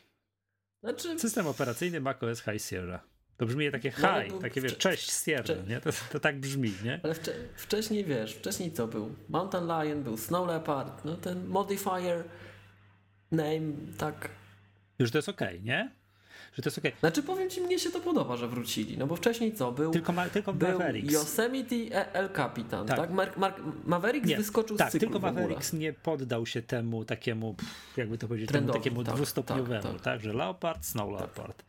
Znaczy... 0.82 1.18
System 1.18 1.46
operacyjny 1.46 2.00
macOS 2.00 2.42
High 2.42 2.62
Sierra. 2.62 3.13
To 3.36 3.46
brzmi 3.46 3.72
takie 3.72 3.92
no, 4.02 4.08
hi, 4.08 4.32
takie 4.42 4.60
wiesz, 4.60 4.78
cześć 4.78 5.24
Sierra, 5.24 5.54
nie? 5.68 5.80
To, 5.80 5.90
to 6.12 6.20
tak 6.20 6.40
brzmi, 6.40 6.72
nie? 6.84 7.00
Ale 7.02 7.14
wcze 7.14 7.32
wcześniej 7.56 8.04
wiesz, 8.04 8.34
wcześniej 8.34 8.72
co 8.72 8.86
był? 8.86 9.14
Mountain 9.28 9.64
Lion, 9.64 10.02
był 10.02 10.16
Snow 10.16 10.48
Leopard, 10.48 11.04
no 11.04 11.16
ten 11.16 11.46
modifier 11.46 12.24
name, 13.32 13.72
tak. 13.98 14.28
Już 14.98 15.10
to 15.10 15.18
jest 15.18 15.28
okej, 15.28 15.48
okay, 15.48 15.60
nie? 15.60 15.90
Że 16.52 16.62
to 16.62 16.68
jest 16.68 16.78
okej. 16.78 16.90
Okay. 16.90 17.00
Znaczy 17.00 17.22
powiem 17.22 17.50
ci, 17.50 17.60
mnie 17.60 17.78
się 17.78 17.90
to 17.90 18.00
podoba, 18.00 18.36
że 18.36 18.48
wrócili, 18.48 18.98
no 18.98 19.06
bo 19.06 19.16
wcześniej 19.16 19.52
co? 19.54 19.72
Był, 19.72 19.90
tylko, 19.90 20.12
ma, 20.12 20.28
tylko 20.28 20.52
był 20.52 20.68
Mavericks. 20.68 21.12
Yosemite 21.12 21.74
e- 21.74 22.14
El 22.14 22.28
Capitan, 22.28 22.86
tak? 22.86 22.98
tak? 22.98 23.10
Mavericks 23.84 24.28
nie, 24.28 24.36
wyskoczył 24.36 24.76
tak, 24.76 24.88
z 24.88 24.92
cyklu 24.92 25.08
tylko 25.08 25.32
Mavericks 25.32 25.72
nie 25.72 25.92
poddał 25.92 26.46
się 26.46 26.62
temu 26.62 27.04
takiemu, 27.04 27.56
jakby 27.96 28.18
to 28.18 28.28
powiedzieć, 28.28 28.50
temu 28.50 28.72
takiemu 28.72 29.04
tak, 29.04 29.14
dwustopniowemu, 29.14 29.82
tak, 29.82 29.92
tak. 29.92 30.00
tak, 30.00 30.20
że 30.20 30.32
Leopard, 30.32 30.84
Snow 30.84 31.10
tak. 31.10 31.20
Leopard. 31.20 31.64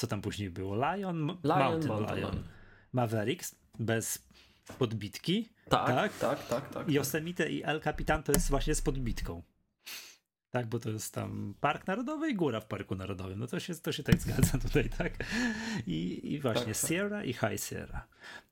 Co 0.00 0.06
tam 0.06 0.22
później 0.22 0.50
było? 0.50 0.74
Lion, 0.74 1.16
Lion 1.44 1.58
Mountain, 1.58 1.88
Mountain 1.88 2.18
Lion. 2.18 2.32
Lion. 2.32 2.44
Mavericks 2.92 3.54
bez 3.78 4.28
podbitki. 4.78 5.48
Tak, 5.68 5.86
tak, 5.86 6.18
tak, 6.18 6.48
tak. 6.48 6.70
tak 6.74 6.90
Yosemite 6.90 7.50
i 7.50 7.64
El 7.64 7.80
Capitan 7.80 8.22
to 8.22 8.32
jest 8.32 8.50
właśnie 8.50 8.74
z 8.74 8.82
podbitką. 8.82 9.42
Tak, 10.50 10.66
bo 10.66 10.78
to 10.78 10.90
jest 10.90 11.14
tam 11.14 11.54
Park 11.60 11.86
Narodowy 11.86 12.30
i 12.30 12.34
góra 12.34 12.60
w 12.60 12.66
Parku 12.66 12.94
Narodowym. 12.94 13.38
No 13.38 13.46
to 13.46 13.60
się, 13.60 13.74
to 13.74 13.92
się 13.92 14.02
tak 14.02 14.20
zgadza 14.22 14.58
tutaj, 14.58 14.90
tak? 14.98 15.12
I, 15.86 16.32
i 16.32 16.40
właśnie 16.40 16.74
tak, 16.74 16.80
tak. 16.80 16.90
Sierra 16.90 17.18
tak. 17.18 17.26
i 17.26 17.32
High 17.32 17.60
Sierra. 17.68 18.06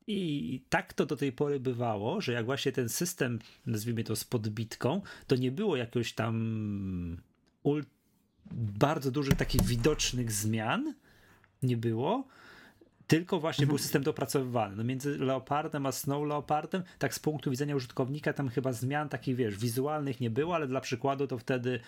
I 0.06 0.62
tak 0.68 0.92
to 0.92 1.06
do 1.06 1.16
tej 1.16 1.32
pory 1.32 1.60
bywało, 1.60 2.20
że 2.20 2.32
jak 2.32 2.46
właśnie 2.46 2.72
ten 2.72 2.88
system, 2.88 3.38
nazwijmy 3.66 4.04
to 4.04 4.16
z 4.16 4.24
podbitką, 4.24 5.02
to 5.26 5.36
nie 5.36 5.52
było 5.52 5.76
jakoś 5.76 6.12
tam 6.12 7.22
bardzo 8.52 9.10
dużych 9.10 9.34
takich 9.34 9.62
widocznych 9.62 10.32
zmian, 10.32 10.94
nie 11.62 11.76
było, 11.76 12.24
tylko 13.08 13.40
właśnie 13.40 13.62
mhm. 13.62 13.68
był 13.68 13.78
system 13.78 14.02
dopracowywany. 14.02 14.76
No 14.76 14.84
między 14.84 15.18
Leopardem 15.18 15.86
a 15.86 15.92
Snow 15.92 16.26
Leopardem, 16.26 16.82
tak 16.98 17.14
z 17.14 17.18
punktu 17.18 17.50
widzenia 17.50 17.76
użytkownika, 17.76 18.32
tam 18.32 18.48
chyba 18.48 18.72
zmian 18.72 19.08
takich, 19.08 19.36
wiesz, 19.36 19.56
wizualnych 19.56 20.20
nie 20.20 20.30
było, 20.30 20.54
ale 20.54 20.66
dla 20.66 20.80
przykładu 20.80 21.26
to 21.26 21.38
wtedy, 21.38 21.80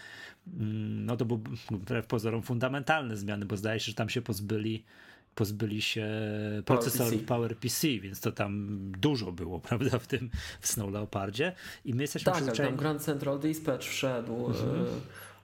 mm, 0.46 1.06
no 1.06 1.16
to 1.16 1.24
był 1.24 1.40
wbrew 1.70 2.06
pozorom 2.06 2.42
fundamentalne 2.42 3.16
zmiany, 3.16 3.46
bo 3.46 3.56
zdaje 3.56 3.80
się, 3.80 3.86
że 3.86 3.94
tam 3.94 4.08
się 4.08 4.22
pozbyli 4.22 4.84
pozbyli 5.34 5.82
się 5.82 6.08
procesorów 6.64 7.24
PowerPC, 7.24 7.88
więc 7.88 8.20
to 8.20 8.32
tam 8.32 8.68
dużo 8.98 9.32
było, 9.32 9.60
prawda, 9.68 9.98
w 9.98 10.06
tym 10.06 10.30
w 10.60 10.66
Snow 10.66 10.92
Leopardzie 10.92 11.52
i 11.84 11.94
my 11.94 12.02
jesteśmy 12.02 12.24
tak, 12.24 12.34
przyzwyczajeni... 12.34 12.76
tam 12.76 12.80
Grand 12.82 13.02
Central 13.02 13.38
Dispatch 13.38 13.84
wszedł, 13.84 14.46
mhm. 14.46 14.86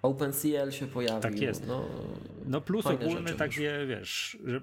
OpenCL 0.07 0.71
się 0.71 0.87
pojawił. 0.87 1.21
Tak 1.21 1.41
jest. 1.41 1.67
No, 1.67 1.85
no 2.47 2.61
plus 2.61 2.87
ogólny 2.87 3.35
takie, 3.35 3.87
wiesz, 3.89 4.39
że 4.45 4.61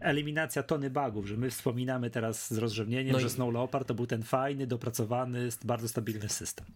eliminacja 0.00 0.62
tony 0.62 0.90
bugów, 0.90 1.26
że 1.26 1.36
my 1.36 1.50
wspominamy 1.50 2.10
teraz 2.10 2.54
z 2.54 2.58
rozrzewnieniem, 2.58 3.12
no 3.12 3.20
że 3.20 3.26
i... 3.26 3.30
Snow 3.30 3.54
Leopard 3.54 3.88
to 3.88 3.94
był 3.94 4.06
ten 4.06 4.22
fajny, 4.22 4.66
dopracowany, 4.66 5.48
bardzo 5.64 5.88
stabilny 5.88 6.28
system. 6.28 6.66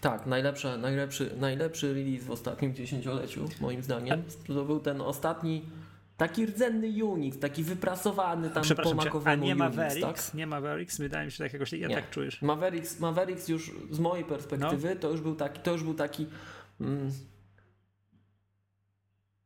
Tak, 0.00 0.26
najlepszy, 0.26 0.78
najlepszy, 0.78 1.30
najlepszy 1.40 1.94
release 1.94 2.24
w 2.24 2.30
ostatnim 2.30 2.74
dziesięcioleciu, 2.74 3.48
moim 3.60 3.82
zdaniem. 3.82 4.22
To 4.46 4.64
był 4.64 4.80
ten 4.80 5.00
ostatni 5.00 5.62
taki 6.16 6.46
rdzenny 6.46 7.04
Unix, 7.04 7.38
taki 7.38 7.62
wyprasowany 7.62 8.50
tam 8.50 8.64
po 8.82 8.94
makowemu 8.94 9.44
A 9.44 9.46
nie 9.46 9.54
Mavericks? 9.54 10.00
tak? 10.00 10.34
Nie 10.34 10.46
Mavericks? 10.46 10.98
Wydaje 10.98 11.26
mi 11.26 11.32
się 11.32 11.44
tak 11.44 11.52
jakoś, 11.52 11.72
ja 11.72 11.88
nie. 11.88 11.94
tak 11.94 12.10
czujesz. 12.10 12.42
Mavericks, 12.42 13.00
Mavericks 13.00 13.48
już 13.48 13.70
z 13.90 13.98
mojej 13.98 14.24
perspektywy 14.24 14.94
no. 14.94 15.00
to 15.00 15.10
już 15.10 15.20
był 15.20 15.34
taki, 15.34 15.60
to 15.60 15.72
już 15.72 15.82
był 15.82 15.94
taki 15.94 16.26
mm, 16.80 17.12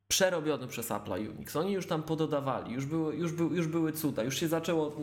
przerobiony 0.09 0.67
przez 0.67 0.91
Apple 0.91 1.13
Unix. 1.13 1.57
Oni 1.57 1.73
już 1.73 1.87
tam 1.87 2.03
pododawali, 2.03 2.73
już 2.73 2.87
były, 2.87 3.17
już, 3.17 3.33
był, 3.33 3.55
już 3.55 3.67
były 3.67 3.93
cuda, 3.93 4.23
już 4.23 4.37
się 4.37 4.49
zaczęło 4.49 4.97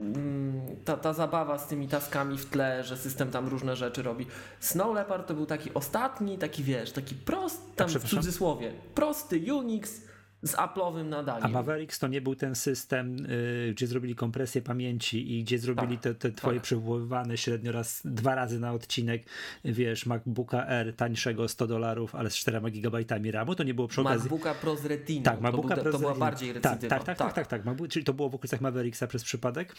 mm, 0.00 0.62
ta, 0.84 0.96
ta 0.96 1.12
zabawa 1.12 1.58
z 1.58 1.68
tymi 1.68 1.88
taskami 1.88 2.38
w 2.38 2.46
tle, 2.46 2.84
że 2.84 2.96
system 2.96 3.30
tam 3.30 3.48
różne 3.48 3.76
rzeczy 3.76 4.02
robi. 4.02 4.26
Snow 4.60 4.94
Leopard 4.94 5.28
to 5.28 5.34
był 5.34 5.46
taki 5.46 5.74
ostatni, 5.74 6.38
taki 6.38 6.62
wiesz, 6.62 6.92
taki 6.92 7.14
prosty, 7.14 7.76
tam 7.76 7.88
w 7.88 8.04
cudzysłowie, 8.04 8.72
prosty 8.94 9.54
Unix, 9.54 10.00
z 10.42 10.52
Apple'owym 10.52 11.04
nadaniem. 11.04 11.44
A 11.44 11.48
Mavericks 11.48 11.98
to 11.98 12.08
nie 12.08 12.20
był 12.20 12.34
ten 12.34 12.54
system, 12.54 13.26
y, 13.26 13.72
gdzie 13.72 13.86
zrobili 13.86 14.14
kompresję 14.14 14.62
pamięci 14.62 15.38
i 15.38 15.44
gdzie 15.44 15.58
zrobili 15.58 15.98
tak, 15.98 16.02
te, 16.02 16.14
te 16.14 16.32
twoje 16.32 16.56
tak. 16.56 16.64
przywoływane 16.64 17.36
średnio 17.36 17.72
raz, 17.72 18.02
dwa 18.04 18.34
razy 18.34 18.60
na 18.60 18.72
odcinek, 18.72 19.24
wiesz, 19.64 20.06
MacBooka 20.06 20.66
R 20.66 20.96
tańszego 20.96 21.48
100 21.48 21.66
dolarów, 21.66 22.14
ale 22.14 22.30
z 22.30 22.36
4 22.36 22.60
GB 22.60 23.04
RAMu, 23.30 23.54
to 23.54 23.62
nie 23.62 23.74
było 23.74 23.88
przy 23.88 24.00
okazji... 24.00 24.18
MacBooka 24.18 24.54
Pro 24.54 24.76
z 24.76 24.84
Retina, 24.84 25.24
tak, 25.24 25.40
MacBooka 25.40 25.76
to, 25.76 25.82
był, 25.82 25.92
to 25.92 25.98
była 25.98 26.14
bardziej 26.14 26.52
recydywa. 26.52 26.88
Tak, 26.88 27.04
tak, 27.04 27.18
tak, 27.18 27.32
tak, 27.32 27.46
tak, 27.46 27.62
tak. 27.62 27.88
Czyli 27.88 28.04
to 28.04 28.14
było 28.14 28.28
w 28.28 28.34
okolicach 28.34 28.60
Mavericksa 28.60 29.06
przez 29.06 29.24
przypadek? 29.24 29.74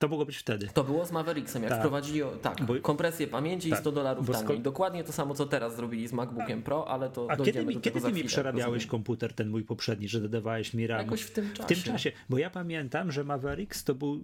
To 0.00 0.08
mogło 0.08 0.26
być 0.26 0.36
wtedy. 0.36 0.68
To 0.74 0.84
było 0.84 1.06
z 1.06 1.12
Mavericksem, 1.12 1.62
jak 1.62 1.70
tak. 1.70 1.80
wprowadzili 1.80 2.20
tak, 2.42 2.64
bo, 2.64 2.74
kompresję 2.80 3.26
pamięci 3.26 3.70
tak, 3.70 3.78
i 3.78 3.82
100 3.82 3.92
dolarów 3.92 4.30
taniej. 4.30 4.60
Dokładnie 4.60 5.04
to 5.04 5.12
samo, 5.12 5.34
co 5.34 5.46
teraz 5.46 5.76
zrobili 5.76 6.08
z 6.08 6.12
MacBookiem 6.12 6.62
Pro, 6.62 6.88
ale 6.88 7.10
to 7.10 7.26
A 7.30 7.36
kiedy 7.36 7.64
mi, 7.66 7.80
kiedy 7.80 8.00
ty 8.00 8.12
mi 8.12 8.24
przerabiałeś 8.24 8.74
rozumiem. 8.74 8.90
komputer, 8.90 9.34
ten 9.34 9.48
mój 9.48 9.64
poprzedni, 9.64 10.08
że 10.08 10.20
dodawałeś 10.20 10.74
mi 10.74 10.86
RAM? 10.86 11.02
Jakoś 11.02 11.22
w 11.22 11.30
tym 11.30 11.52
czasie. 11.52 11.64
W 11.64 11.66
tym 11.66 11.92
czasie, 11.92 12.12
bo 12.28 12.38
ja 12.38 12.50
pamiętam, 12.50 13.12
że 13.12 13.24
Mavericks 13.24 13.84
to 13.84 13.94
był 13.94 14.22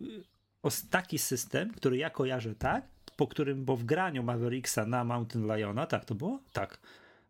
taki 0.90 1.18
system, 1.18 1.70
który 1.70 1.96
ja 1.96 2.10
kojarzę 2.10 2.54
tak, 2.54 2.84
po 3.16 3.26
którym, 3.26 3.64
bo 3.64 3.76
w 3.76 3.84
graniu 3.84 4.22
Mavericksa 4.22 4.86
na 4.86 5.04
Mountain 5.04 5.56
Liona, 5.56 5.86
tak 5.86 6.04
to 6.04 6.14
było? 6.14 6.40
Tak. 6.52 6.78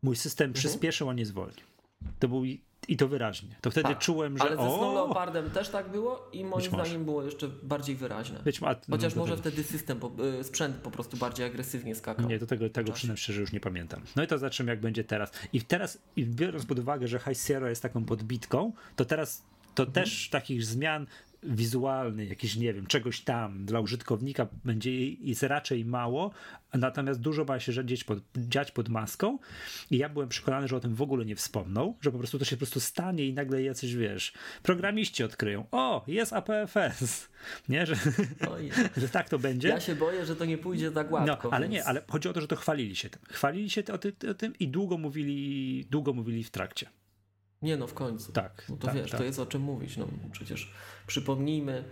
Mój 0.03 0.17
system 0.17 0.45
mhm. 0.45 0.55
przyspieszył, 0.55 1.11
a 1.11 1.15
nie 1.15 1.27
zwolnił. 1.27 1.67
To 2.19 2.29
był 2.29 2.43
i 2.89 2.97
to 2.97 3.09
wyraźnie. 3.09 3.49
To 3.61 3.71
wtedy 3.71 3.89
tak, 3.89 3.99
czułem, 3.99 4.39
że. 4.39 4.45
Ale 4.45 4.57
ze 4.57 4.63
Snow 4.63 4.95
Leopardem 4.95 5.51
też 5.51 5.69
tak 5.69 5.89
było 5.89 6.29
i 6.33 6.45
moim 6.45 6.71
zdaniem 6.71 7.05
było 7.05 7.23
jeszcze 7.23 7.49
bardziej 7.63 7.97
wyraźne. 7.97 8.41
Być 8.45 8.61
ma... 8.61 8.75
Chociaż 8.91 9.15
no, 9.15 9.23
może 9.23 9.37
wtedy 9.37 9.65
system, 9.65 10.01
y, 10.41 10.45
sprzęt 10.45 10.77
po 10.77 10.91
prostu 10.91 11.17
bardziej 11.17 11.47
agresywnie 11.47 11.95
skakał. 11.95 12.29
Nie, 12.29 12.39
do 12.39 12.47
tego, 12.47 12.71
tego 12.71 12.93
przynajmniej 12.93 13.23
szczerze 13.23 13.41
już 13.41 13.53
nie 13.53 13.61
pamiętam. 13.61 14.03
No 14.17 14.23
i 14.23 14.27
to 14.27 14.39
zobaczymy, 14.39 14.73
jak 14.73 14.81
będzie 14.81 15.05
teraz. 15.05 15.31
I 15.53 15.63
teraz, 15.63 15.99
i 16.17 16.27
biorąc 16.27 16.67
pod 16.67 16.79
uwagę, 16.79 17.09
że 17.09 17.19
High 17.19 17.39
Sierra 17.39 17.69
jest 17.69 17.83
taką 17.83 18.05
podbitką, 18.05 18.73
to 18.97 19.05
teraz 19.05 19.43
to 19.77 19.83
mhm. 19.83 20.05
też 20.05 20.29
takich 20.31 20.65
zmian 20.65 21.07
wizualny, 21.47 22.27
jakiś, 22.27 22.57
nie 22.57 22.75
wiem, 22.75 22.87
czegoś 22.87 23.21
tam 23.21 23.65
dla 23.65 23.81
użytkownika 23.81 24.47
będzie 24.65 25.11
jest 25.11 25.43
raczej 25.43 25.85
mało, 25.85 26.31
natomiast 26.75 27.21
dużo 27.21 27.45
ma 27.45 27.61
się 27.61 27.87
dziać 27.87 28.05
pod, 28.05 28.19
dziać 28.37 28.73
pod 28.73 28.89
maską 28.89 29.39
i 29.91 29.99
ja 29.99 30.09
byłem 30.09 30.29
przekonany, 30.29 30.69
że 30.69 30.77
o 30.77 30.81
tym 30.81 30.95
w 30.95 31.03
ogóle 31.03 31.25
nie 31.25 31.37
wspomną, 31.37 31.95
że 32.01 32.13
po 32.13 32.19
prostu 32.19 32.39
to 32.39 32.45
się 32.45 32.57
po 32.57 32.61
prostu 32.61 32.81
stanie 32.81 33.27
i 33.27 33.35
nagle 33.35 33.63
jacyś, 33.63 33.95
wiesz, 33.95 34.33
programiści 34.63 35.25
odkryją, 35.25 35.67
o, 35.71 36.05
jest 36.07 36.33
APFS, 36.33 37.29
nie, 37.69 37.87
że, 37.87 37.97
że 38.97 39.09
tak 39.09 39.29
to 39.29 39.39
będzie. 39.39 39.69
Ja 39.69 39.81
się 39.81 39.95
boję, 39.95 40.27
że 40.27 40.37
to 40.37 40.45
nie 40.45 40.59
pójdzie 40.59 40.91
tak 40.91 41.13
łatwo. 41.13 41.49
No, 41.49 41.57
ale 41.57 41.69
więc... 41.69 41.73
nie, 41.73 41.85
ale 41.85 42.03
chodzi 42.09 42.29
o 42.29 42.33
to, 42.33 42.41
że 42.41 42.49
to 42.49 42.57
chwalili 42.57 42.97
się 42.97 43.11
tym. 43.11 43.23
Chwalili 43.29 43.71
się 43.71 43.83
o, 43.93 43.99
ty, 43.99 44.31
o 44.31 44.35
tym 44.35 44.59
i 44.59 44.69
długo 44.69 44.99
mówili, 44.99 45.87
długo 45.91 46.13
mówili 46.13 46.45
w 46.45 46.51
trakcie. 46.51 46.89
Nie 47.63 47.77
no, 47.77 47.87
w 47.87 47.95
końcu. 47.95 48.33
Tak. 48.33 48.65
No 48.69 48.77
to 48.77 48.87
tak, 48.87 48.97
wiesz, 48.97 49.11
tak. 49.11 49.21
to 49.21 49.25
jest 49.25 49.39
o 49.39 49.47
czym 49.47 49.63
mówić. 49.63 49.97
No 49.97 50.07
przecież 50.33 50.73
przypomnijmy, 51.07 51.85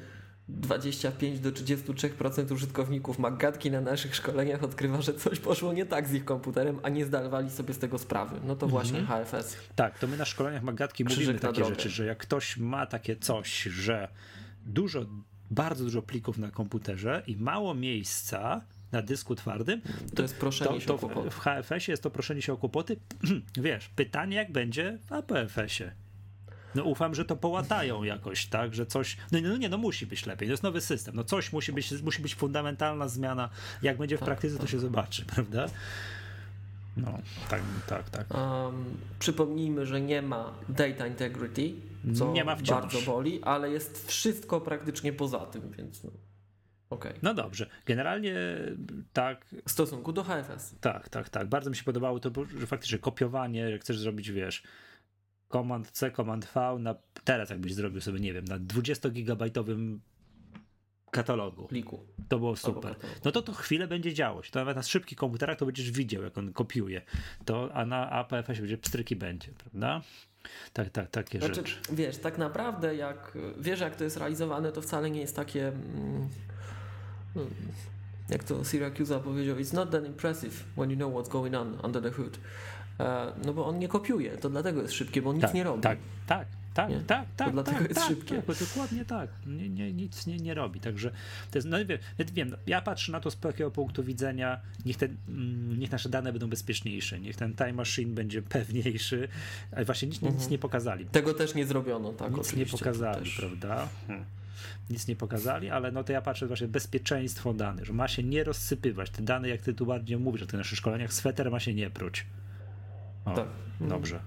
25 0.49 1.41
do 1.41 1.53
33% 1.53 2.53
użytkowników 2.53 3.19
Maggatki 3.19 3.71
na 3.71 3.81
naszych 3.81 4.17
szkoleniach 4.17 4.63
odkrywa, 4.63 5.03
że 5.03 5.15
coś 5.15 5.41
poszło 5.41 5.73
nie 5.73 5.87
tak 5.87 6.09
z 6.09 6.15
ich 6.15 6.25
komputerem, 6.25 6.81
a 6.83 6.89
nie 6.89 7.05
zdawali 7.05 7.51
sobie 7.51 7.75
z 7.75 7.79
tego 7.79 7.99
sprawy. 7.99 8.41
No 8.45 8.57
to 8.57 8.69
właśnie 8.69 8.99
mhm. 8.99 9.25
HFS. 9.25 9.57
Tak, 9.77 9.99
to 9.99 10.07
my 10.07 10.17
na 10.17 10.25
szkoleniach 10.25 10.63
Maggatki 10.63 11.05
mówimy 11.05 11.35
takie 11.35 11.65
rzeczy, 11.65 11.91
że 11.91 12.07
jak 12.07 12.19
ktoś 12.19 12.57
ma 12.57 12.87
takie 12.87 13.17
coś, 13.17 13.63
że 13.63 14.09
dużo, 14.67 15.07
bardzo 15.51 15.85
dużo 15.85 16.03
plików 16.03 16.39
na 16.39 16.51
komputerze 16.51 17.23
i 17.27 17.37
mało 17.37 17.75
miejsca 17.75 18.61
na 18.95 19.03
dysku 19.03 19.35
twardym, 19.35 19.81
to, 19.81 20.17
to 20.17 20.23
jest 20.23 20.37
proszenie 20.37 20.71
to, 20.71 20.81
się 20.81 20.87
to 20.87 20.95
o 20.95 20.99
kłopoty. 20.99 21.31
W 21.31 21.39
HFS-ie 21.39 21.93
jest 21.93 22.03
to 22.03 22.11
proszenie 22.11 22.43
się 22.43 22.53
o 22.53 22.57
kłopoty. 22.57 22.97
Wiesz, 23.57 23.89
pytanie 23.89 24.37
jak 24.37 24.53
będzie 24.53 24.99
w 25.07 25.13
APFS-ie. 25.13 25.93
No 26.75 26.85
ufam, 26.85 27.15
że 27.15 27.25
to 27.25 27.37
połatają 27.37 28.03
jakoś, 28.03 28.47
tak, 28.47 28.75
że 28.75 28.87
coś, 28.87 29.17
no, 29.33 29.39
no 29.43 29.57
nie, 29.57 29.69
no 29.69 29.79
musi 29.79 30.07
być 30.07 30.27
lepiej, 30.27 30.49
to 30.49 30.53
jest 30.53 30.63
nowy 30.63 30.81
system, 30.81 31.17
no 31.17 31.25
coś 31.25 31.53
musi 31.53 31.73
być, 31.73 32.03
musi 32.03 32.23
być 32.23 32.35
fundamentalna 32.35 33.09
zmiana, 33.09 33.49
jak 33.83 33.99
będzie 33.99 34.17
w 34.17 34.21
tak, 34.21 34.27
praktyce, 34.27 34.55
tak. 34.55 34.63
to 34.63 34.73
się 34.73 34.79
zobaczy, 34.79 35.25
prawda? 35.35 35.67
No, 36.97 37.19
tak, 37.51 37.63
tak, 37.87 38.11
tak. 38.11 38.35
Um, 38.35 38.85
przypomnijmy, 39.19 39.87
że 39.87 40.01
nie 40.01 40.23
ma 40.23 40.53
data 40.69 41.07
integrity, 41.07 41.73
co 42.15 42.33
nie 42.33 42.45
ma 42.45 42.57
wciąż. 42.57 42.81
bardzo 42.81 43.03
boli, 43.03 43.43
ale 43.43 43.71
jest 43.71 44.09
wszystko 44.09 44.61
praktycznie 44.61 45.13
poza 45.13 45.39
tym, 45.39 45.73
więc 45.79 46.05
no. 46.05 46.11
Okay. 46.95 47.15
No 47.23 47.35
dobrze. 47.35 47.67
Generalnie 47.87 48.35
tak. 49.13 49.47
W 49.67 49.71
stosunku 49.71 50.13
do 50.13 50.25
HFS. 50.25 50.75
Tak, 50.81 51.09
tak, 51.09 51.29
tak. 51.29 51.49
Bardzo 51.49 51.71
mi 51.71 51.77
się 51.77 51.85
podobało 51.85 52.21
to, 52.21 52.31
że 52.59 52.67
faktycznie 52.67 52.99
kopiowanie, 52.99 53.61
jak 53.61 53.81
chcesz 53.81 53.99
zrobić, 53.99 54.31
wiesz, 54.31 54.63
Command 55.53 55.91
C, 55.91 56.11
Command 56.11 56.45
V, 56.55 56.77
na, 56.79 56.95
teraz 57.25 57.51
jakbyś 57.51 57.75
zrobił 57.75 58.01
sobie, 58.01 58.21
nie 58.21 58.33
wiem, 58.33 58.45
na 58.45 58.59
20-gigabajtowym 58.59 59.99
katalogu. 61.11 61.67
Pliku. 61.67 62.07
To 62.29 62.39
było 62.39 62.57
super. 62.57 62.97
No 63.25 63.33
to 63.33 63.43
to 63.43 63.53
chwilę 63.53 63.87
będzie 63.87 64.15
działo 64.15 64.43
się. 64.43 64.51
To 64.51 64.59
nawet 64.59 64.77
na 64.77 64.83
szybkich 64.83 65.19
komputerach 65.19 65.59
to 65.59 65.67
będziesz 65.67 65.91
widział, 65.91 66.23
jak 66.23 66.39
on 66.39 66.53
kopiuje. 66.53 67.03
To, 67.45 67.71
a 67.75 67.87
na 67.87 68.11
APFS 68.11 68.59
będzie 68.59 68.79
pstryki 68.79 69.17
będzie, 69.17 69.49
prawda? 69.53 70.03
Tak, 70.73 70.91
tak, 70.91 71.11
takie 71.11 71.39
znaczy, 71.39 71.55
rzeczy. 71.55 71.77
Wiesz, 71.93 72.19
tak 72.19 72.39
naprawdę 72.39 72.97
jak 72.97 73.39
wiesz, 73.59 73.81
jak 73.81 73.97
to 73.97 74.05
jest 74.05 74.17
realizowane, 74.17 74.73
to 74.73 74.83
wcale 74.83 75.11
nie 75.11 75.21
jest 75.21 75.37
takie. 75.37 75.69
Mm. 75.69 76.29
Jak 78.29 78.45
to 78.45 78.65
Syracuse 78.65 79.21
powiedział, 79.21 79.57
it's 79.57 79.75
not 79.75 79.91
that 79.91 80.07
impressive 80.07 80.65
when 80.77 80.91
you 80.91 80.97
know 80.97 81.15
what's 81.15 81.29
going 81.29 81.55
on 81.55 81.79
under 81.83 82.03
the 82.03 82.11
hood. 82.11 82.39
E, 83.01 83.33
no 83.45 83.53
bo 83.53 83.67
on 83.67 83.79
nie 83.79 83.89
kopiuje, 83.89 84.37
to 84.37 84.51
dlatego 84.51 84.83
jest 84.83 84.95
szybkie, 84.95 85.23
bo 85.23 85.31
on 85.31 85.41
tak, 85.41 85.51
nic 85.51 85.55
nie 85.55 85.65
robi. 85.65 85.83
Tak, 85.83 85.99
tak, 86.27 86.47
tak, 86.75 86.91
nie? 86.91 87.01
tak, 87.01 87.27
tak. 87.37 87.47
To 87.47 87.53
dlatego 87.53 87.79
tak, 87.79 87.89
jest 87.89 88.01
tak, 88.01 88.09
szybkie. 88.09 88.43
Tak, 88.43 88.57
dokładnie 88.59 89.05
tak. 89.05 89.31
Nie, 89.47 89.69
nie, 89.69 89.93
nic 89.93 90.27
nie, 90.27 90.37
nie 90.37 90.55
robi. 90.55 90.81
Także 90.81 91.11
to 91.51 91.59
jest, 91.59 91.69
no 91.69 91.77
wiem, 91.87 91.99
wiem, 92.35 92.57
ja 92.67 92.83
patrzę 92.83 93.13
na 93.13 93.21
to 93.21 93.31
z 93.31 93.37
takiego 93.37 93.71
punktu 93.71 94.05
widzenia, 94.05 94.61
niech, 94.85 94.97
te, 94.97 95.07
mm, 95.29 95.79
niech 95.79 95.91
nasze 95.91 96.09
dane 96.09 96.33
będą 96.33 96.49
bezpieczniejsze, 96.49 97.21
niech 97.21 97.37
ten 97.37 97.55
time 97.55 97.73
machine 97.73 98.15
będzie 98.15 98.43
pewniejszy, 98.43 99.29
ale 99.73 99.85
właśnie 99.85 100.09
nic, 100.09 100.17
mhm. 100.17 100.35
nic 100.35 100.49
nie 100.49 100.59
pokazali. 100.59 101.07
Tego 101.07 101.35
też 101.35 101.55
nie 101.55 101.67
zrobiono, 101.67 102.13
tak? 102.13 102.37
Nic 102.37 102.57
nie 102.57 102.67
pokazali, 102.67 103.31
prawda? 103.39 103.89
Hmm 104.07 104.25
nic 104.91 105.09
nie 105.09 105.17
pokazali, 105.17 105.71
ale 105.71 105.93
no 105.93 106.05
to 106.05 106.13
ja 106.13 106.23
patrzę 106.23 106.47
właśnie 106.47 106.69
bezpieczeństwo 106.69 107.55
danych, 107.55 107.85
że 107.85 107.93
ma 107.93 108.09
się 108.09 108.23
nie 108.23 108.45
rozsypywać. 108.45 109.11
Te 109.11 109.23
dane, 109.23 109.49
jak 109.49 109.61
ty 109.61 109.75
tu 109.75 109.87
bardziej 109.87 110.19
mówisz 110.19 110.43
o 110.43 110.47
tych 110.47 110.59
naszych 110.59 110.79
szkoleniach, 110.79 111.13
sweter 111.13 111.51
ma 111.51 111.61
się 111.61 111.75
nie 111.75 111.91
pruć. 111.91 112.27
O, 113.25 113.35
tak. 113.35 113.47
Dobrze. 113.81 114.21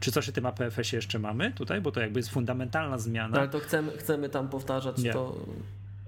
Czy 0.00 0.12
coś 0.12 0.28
w 0.28 0.32
tym 0.32 0.46
APFS-ie 0.46 0.98
jeszcze 0.98 1.18
mamy 1.18 1.52
tutaj? 1.52 1.80
Bo 1.80 1.92
to 1.92 2.00
jakby 2.00 2.18
jest 2.18 2.30
fundamentalna 2.30 2.98
zmiana. 2.98 3.38
Ale 3.38 3.48
to 3.48 3.58
chcemy, 3.58 3.92
chcemy 3.92 4.28
tam 4.28 4.48
powtarzać 4.48 4.98
nie. 4.98 5.12
to, 5.12 5.46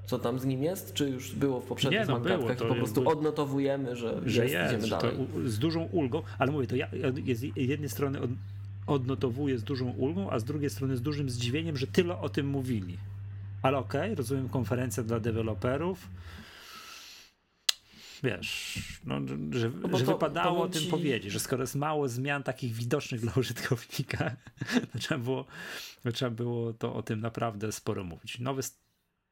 co 0.07 0.19
tam 0.19 0.39
z 0.39 0.45
nim 0.45 0.63
jest? 0.63 0.95
Czy 0.95 1.11
już 1.11 1.35
było 1.35 1.61
w 1.61 1.65
poprzednich 1.65 2.01
nie, 2.01 2.07
no 2.07 2.21
było, 2.21 2.55
to 2.55 2.67
po 2.67 2.75
prostu 2.75 3.09
odnotowujemy, 3.09 3.97
że, 3.97 4.21
że 4.27 4.43
jest, 4.43 4.55
jest 4.55 4.75
idziemy 4.75 4.89
dalej? 4.89 5.27
z 5.45 5.59
dużą 5.59 5.83
ulgą, 5.83 6.23
ale 6.39 6.53
mówię, 6.53 6.67
to 6.67 6.77
ja, 6.77 6.89
z 7.35 7.43
jednej 7.57 7.89
strony 7.89 8.21
od, 8.21 8.31
odnotowuję 8.87 9.59
z 9.59 9.65
dużą 9.65 9.91
ulgą, 9.91 10.31
a 10.31 10.39
z 10.39 10.45
drugiej 10.45 10.71
strony 10.71 10.97
z 10.97 11.03
dużym 11.03 11.31
zdziwieniem, 11.31 11.77
że 11.77 11.87
tyle 11.87 12.19
o 12.19 12.29
tym 12.29 12.47
mówili. 12.47 12.99
Ale 13.65 13.79
okej, 13.79 14.01
okay, 14.01 14.15
rozumiem 14.15 14.49
konferencja 14.49 15.03
dla 15.03 15.21
deweloperów. 15.21 16.09
Wiesz, 18.23 18.79
no, 19.05 19.21
że, 19.51 19.71
no 19.71 19.99
że 19.99 20.05
to, 20.05 20.13
wypadało 20.13 20.63
o 20.63 20.69
tym 20.69 20.83
ci... 20.83 20.89
powiedzieć, 20.89 21.33
że 21.33 21.41
skoro 21.41 21.63
jest 21.63 21.75
mało 21.75 22.09
zmian 22.09 22.43
takich 22.43 22.73
widocznych 22.73 23.21
dla 23.21 23.33
użytkownika, 23.41 24.37
to 24.93 24.99
trzeba 24.99 25.25
było, 25.25 25.47
to 26.03 26.13
trzeba 26.13 26.31
było 26.31 26.73
to 26.73 26.95
o 26.95 27.03
tym 27.03 27.21
naprawdę 27.21 27.73
sporo 27.73 28.05
mówić. 28.05 28.39
Nowy 28.39 28.63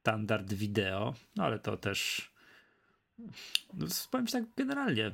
standard 0.01 0.53
wideo, 0.53 1.15
no 1.37 1.45
ale 1.45 1.59
to 1.59 1.77
też 1.77 2.31
no, 3.75 3.87
powiem 4.11 4.27
tak 4.27 4.45
generalnie 4.57 5.11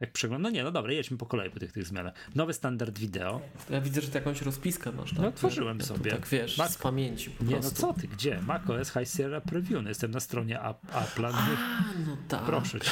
jak 0.00 0.12
przegląd, 0.12 0.42
no 0.42 0.50
nie, 0.50 0.64
no 0.64 0.70
dobra, 0.70 0.92
jedźmy 0.92 1.16
po 1.18 1.26
kolei 1.26 1.50
po 1.50 1.60
tych, 1.60 1.72
tych 1.72 1.86
zmianach. 1.86 2.14
Nowy 2.34 2.52
standard 2.54 2.98
wideo. 2.98 3.40
Ja 3.70 3.80
widzę, 3.80 4.00
że 4.00 4.08
ty 4.08 4.18
jakąś 4.18 4.42
rozpiskę 4.42 4.92
masz. 4.92 5.10
Tak? 5.10 5.18
No 5.18 5.28
otworzyłem 5.28 5.80
sobie. 5.80 6.10
Tak 6.10 6.26
wiesz, 6.28 6.58
Mac... 6.58 6.72
z 6.72 6.78
pamięci 6.78 7.30
Nie, 7.40 7.46
no 7.46 7.60
prostu. 7.60 7.86
no 7.86 7.92
co 7.94 8.00
ty, 8.00 8.08
gdzie? 8.08 8.40
macOS 8.46 8.92
High 8.92 9.08
Sierra 9.08 9.40
Preview, 9.40 9.82
no 9.82 9.88
jestem 9.88 10.10
na 10.10 10.20
stronie 10.20 10.58
Apple'a. 10.92 11.32
no 12.06 12.16
tak. 12.28 12.42
Proszę 12.42 12.80
cię. 12.80 12.90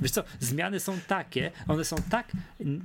Wiesz 0.00 0.10
co, 0.10 0.24
zmiany 0.40 0.80
są 0.80 0.98
takie, 1.06 1.52
one 1.68 1.84
są 1.84 1.96
tak, 2.10 2.32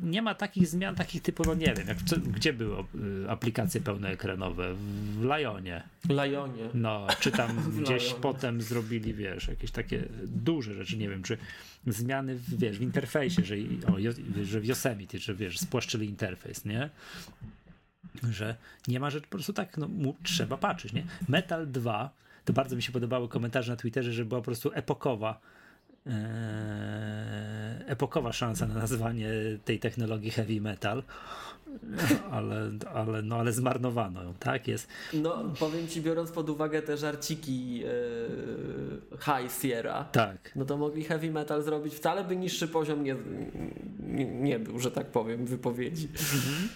nie 0.03 0.21
ma 0.21 0.35
takich 0.35 0.67
zmian, 0.67 0.95
takich 0.95 1.21
typu, 1.21 1.43
no 1.45 1.53
nie 1.53 1.73
wiem, 1.73 1.87
jak, 1.87 1.97
gdzie 2.27 2.53
były 2.53 2.83
y, 3.25 3.29
aplikacje 3.29 3.81
pełnoekranowe? 3.81 4.73
W 4.73 5.23
Lionie. 5.23 5.83
Lionie. 6.09 6.69
No, 6.73 7.07
czy 7.19 7.31
tam 7.31 7.57
gdzieś 7.81 8.03
Lionie. 8.03 8.21
potem 8.21 8.61
zrobili, 8.61 9.13
wiesz, 9.13 9.47
jakieś 9.47 9.71
takie 9.71 10.03
duże 10.23 10.73
rzeczy, 10.73 10.97
nie 10.97 11.09
wiem, 11.09 11.23
czy 11.23 11.37
zmiany, 11.87 12.35
w, 12.35 12.59
wiesz, 12.59 12.77
w 12.77 12.81
interfejsie, 12.81 13.43
że, 13.43 13.55
o, 13.87 13.95
że 14.43 14.59
w 14.59 14.65
Yosemite, 14.65 15.17
że 15.17 15.35
wiesz, 15.35 15.59
spłaszczyli 15.59 16.09
interfejs, 16.09 16.65
nie? 16.65 16.89
Że 18.31 18.55
nie 18.87 18.99
ma 18.99 19.09
rzeczy, 19.09 19.27
po 19.27 19.37
prostu 19.37 19.53
tak, 19.53 19.77
no, 19.77 19.87
mu, 19.87 20.15
trzeba 20.23 20.57
patrzeć, 20.57 20.93
nie? 20.93 21.03
Metal 21.27 21.71
2, 21.71 22.09
to 22.45 22.53
bardzo 22.53 22.75
mi 22.75 22.83
się 22.83 22.91
podobały 22.91 23.29
komentarze 23.29 23.71
na 23.71 23.75
Twitterze, 23.75 24.13
że 24.13 24.25
była 24.25 24.41
po 24.41 24.45
prostu 24.45 24.71
epokowa 24.73 25.41
epokowa 27.85 28.33
szansa 28.33 28.67
na 28.67 28.73
nazwanie 28.73 29.29
tej 29.65 29.79
technologii 29.79 30.31
heavy 30.31 30.61
metal, 30.61 31.03
ale, 32.31 32.71
ale, 32.93 33.21
no, 33.21 33.35
ale 33.35 33.53
zmarnowano 33.53 34.23
ją, 34.23 34.33
tak 34.33 34.67
jest. 34.67 34.87
No, 35.13 35.43
powiem 35.59 35.87
ci, 35.87 36.01
biorąc 36.01 36.31
pod 36.31 36.49
uwagę 36.49 36.81
te 36.81 36.97
żarciki 36.97 37.77
yy, 37.77 37.87
High 39.11 39.61
Sierra, 39.61 40.03
tak. 40.03 40.51
no 40.55 40.65
to 40.65 40.77
mogli 40.77 41.03
heavy 41.03 41.31
metal 41.31 41.63
zrobić, 41.63 41.95
wcale 41.95 42.23
by 42.23 42.35
niższy 42.35 42.67
poziom 42.67 43.03
nie, 43.03 43.15
nie, 43.99 44.25
nie 44.25 44.59
był, 44.59 44.79
że 44.79 44.91
tak 44.91 45.07
powiem, 45.07 45.45
wypowiedzi. 45.45 46.07
Mhm. 46.07 46.69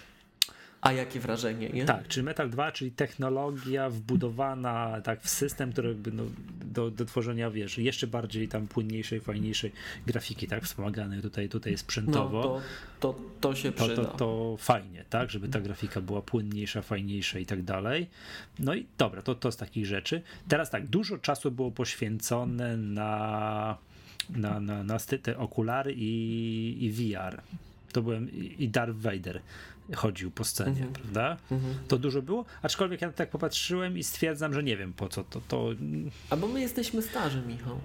A 0.82 0.92
jakie 0.92 1.20
wrażenie, 1.20 1.70
nie? 1.70 1.86
Tak, 1.86 2.08
czy 2.08 2.24
Metal 2.24 2.50
2, 2.50 2.72
czyli 2.72 2.92
technologia 2.92 3.90
wbudowana 3.90 5.02
tak 5.02 5.22
w 5.22 5.30
system, 5.30 5.72
który 5.72 5.90
jakby 5.90 6.12
no, 6.12 6.24
do, 6.66 6.92
do 6.92 7.06
tworzenia, 7.06 7.52
wiesz, 7.52 7.78
jeszcze 7.78 8.08
bardziej 8.08 8.48
tam 8.48 8.68
płynniejszej, 8.68 9.20
fajniejszej 9.20 9.72
grafiki, 10.08 10.48
tak, 10.48 10.64
wspomaganej 10.64 11.22
tutaj, 11.22 11.50
tutaj 11.50 11.78
sprzętowo. 11.78 12.42
No, 12.42 12.62
to, 13.00 13.14
to, 13.14 13.20
to 13.42 13.56
się 13.56 13.72
przyda. 13.72 13.96
To, 13.96 14.06
to, 14.06 14.18
to 14.18 14.58
fajnie, 14.60 15.06
tak, 15.10 15.30
żeby 15.30 15.48
ta 15.48 15.62
grafika 15.62 16.02
była 16.02 16.22
płynniejsza, 16.22 16.82
fajniejsza 16.82 17.40
i 17.40 17.46
tak 17.46 17.64
dalej. 17.64 18.10
No 18.60 18.76
i 18.76 18.86
dobra, 18.98 19.22
to, 19.22 19.36
to 19.36 19.52
z 19.52 19.58
takich 19.58 19.86
rzeczy. 19.86 20.22
Teraz 20.48 20.70
tak, 20.70 20.88
dużo 20.88 21.18
czasu 21.18 21.52
było 21.52 21.72
poświęcone 21.72 22.78
na 22.78 23.78
na, 24.30 24.60
na, 24.60 24.84
na 24.84 24.98
te 25.00 25.38
okulary 25.38 25.94
i, 25.98 26.86
i 26.86 26.92
VR. 26.92 27.42
To 27.92 28.02
byłem 28.02 28.32
i 28.60 28.70
Darth 28.70 28.98
Vader 28.98 29.42
chodził 29.96 30.32
po 30.32 30.44
scenie, 30.44 30.72
mhm. 30.72 30.94
prawda? 30.94 31.38
Mhm. 31.52 31.74
To 31.88 31.98
dużo 31.98 32.22
było, 32.22 32.46
aczkolwiek 32.62 33.02
ja 33.02 33.12
tak 33.12 33.30
popatrzyłem 33.30 33.98
i 33.98 34.04
stwierdzam, 34.04 34.54
że 34.54 34.64
nie 34.64 34.78
wiem 34.78 34.94
po 34.94 35.10
co 35.10 35.24
to. 35.24 35.42
to... 35.48 35.70
A 36.30 36.38
bo 36.38 36.48
my 36.48 36.62
jesteśmy 36.62 37.02
starzy, 37.02 37.42
Michał. 37.42 37.80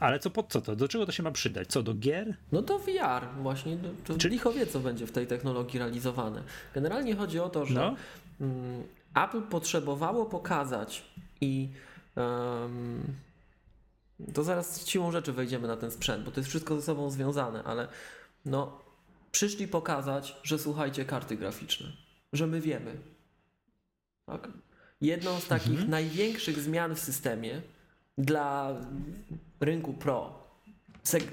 Ale 0.00 0.18
co 0.18 0.30
po 0.30 0.42
co 0.42 0.60
to? 0.60 0.76
Do 0.76 0.88
czego 0.88 1.06
to 1.06 1.12
się 1.12 1.22
ma 1.22 1.30
przydać? 1.30 1.68
Co, 1.68 1.82
do 1.82 1.94
gier? 1.94 2.36
No 2.52 2.62
do 2.62 2.78
VR 2.78 3.26
właśnie, 3.42 3.78
to 4.04 4.18
Czyli 4.18 4.32
licho 4.32 4.52
wie, 4.52 4.66
co 4.66 4.80
będzie 4.80 5.06
w 5.06 5.12
tej 5.12 5.26
technologii 5.26 5.78
realizowane. 5.78 6.42
Generalnie 6.74 7.16
chodzi 7.16 7.40
o 7.40 7.48
to, 7.48 7.66
że 7.66 7.74
no. 7.74 7.96
Mm, 8.40 8.82
Apple 9.14 9.42
potrzebowało 9.42 10.26
pokazać 10.26 11.04
i 11.40 11.68
um, 12.16 13.02
to 14.34 14.44
zaraz 14.44 14.86
siłą 14.86 15.10
rzeczy 15.10 15.32
wejdziemy 15.32 15.68
na 15.68 15.76
ten 15.76 15.90
sprzęt, 15.90 16.24
bo 16.24 16.30
to 16.30 16.40
jest 16.40 16.48
wszystko 16.48 16.76
ze 16.76 16.82
sobą 16.82 17.10
związane, 17.10 17.64
ale 17.64 17.88
no 18.44 18.87
przyszli 19.32 19.68
pokazać, 19.68 20.36
że 20.42 20.58
słuchajcie 20.58 21.04
karty 21.04 21.36
graficzne, 21.36 21.86
że 22.32 22.46
my 22.46 22.60
wiemy. 22.60 22.96
Tak? 24.26 24.48
Jedną 25.00 25.40
z 25.40 25.46
takich 25.46 25.70
mhm. 25.70 25.90
największych 25.90 26.58
zmian 26.60 26.94
w 26.94 27.00
systemie 27.00 27.62
dla 28.18 28.76
rynku 29.60 29.92
Pro, 29.92 30.48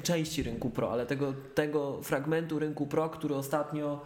części 0.04 0.44
rynku 0.44 0.70
Pro, 0.70 0.92
ale 0.92 1.06
tego, 1.06 1.34
tego 1.56 2.04
fragmentu 2.04 2.60
rynku 2.60 2.88
Pro, 2.88 3.10
który 3.10 3.36
ostatnio 3.36 4.06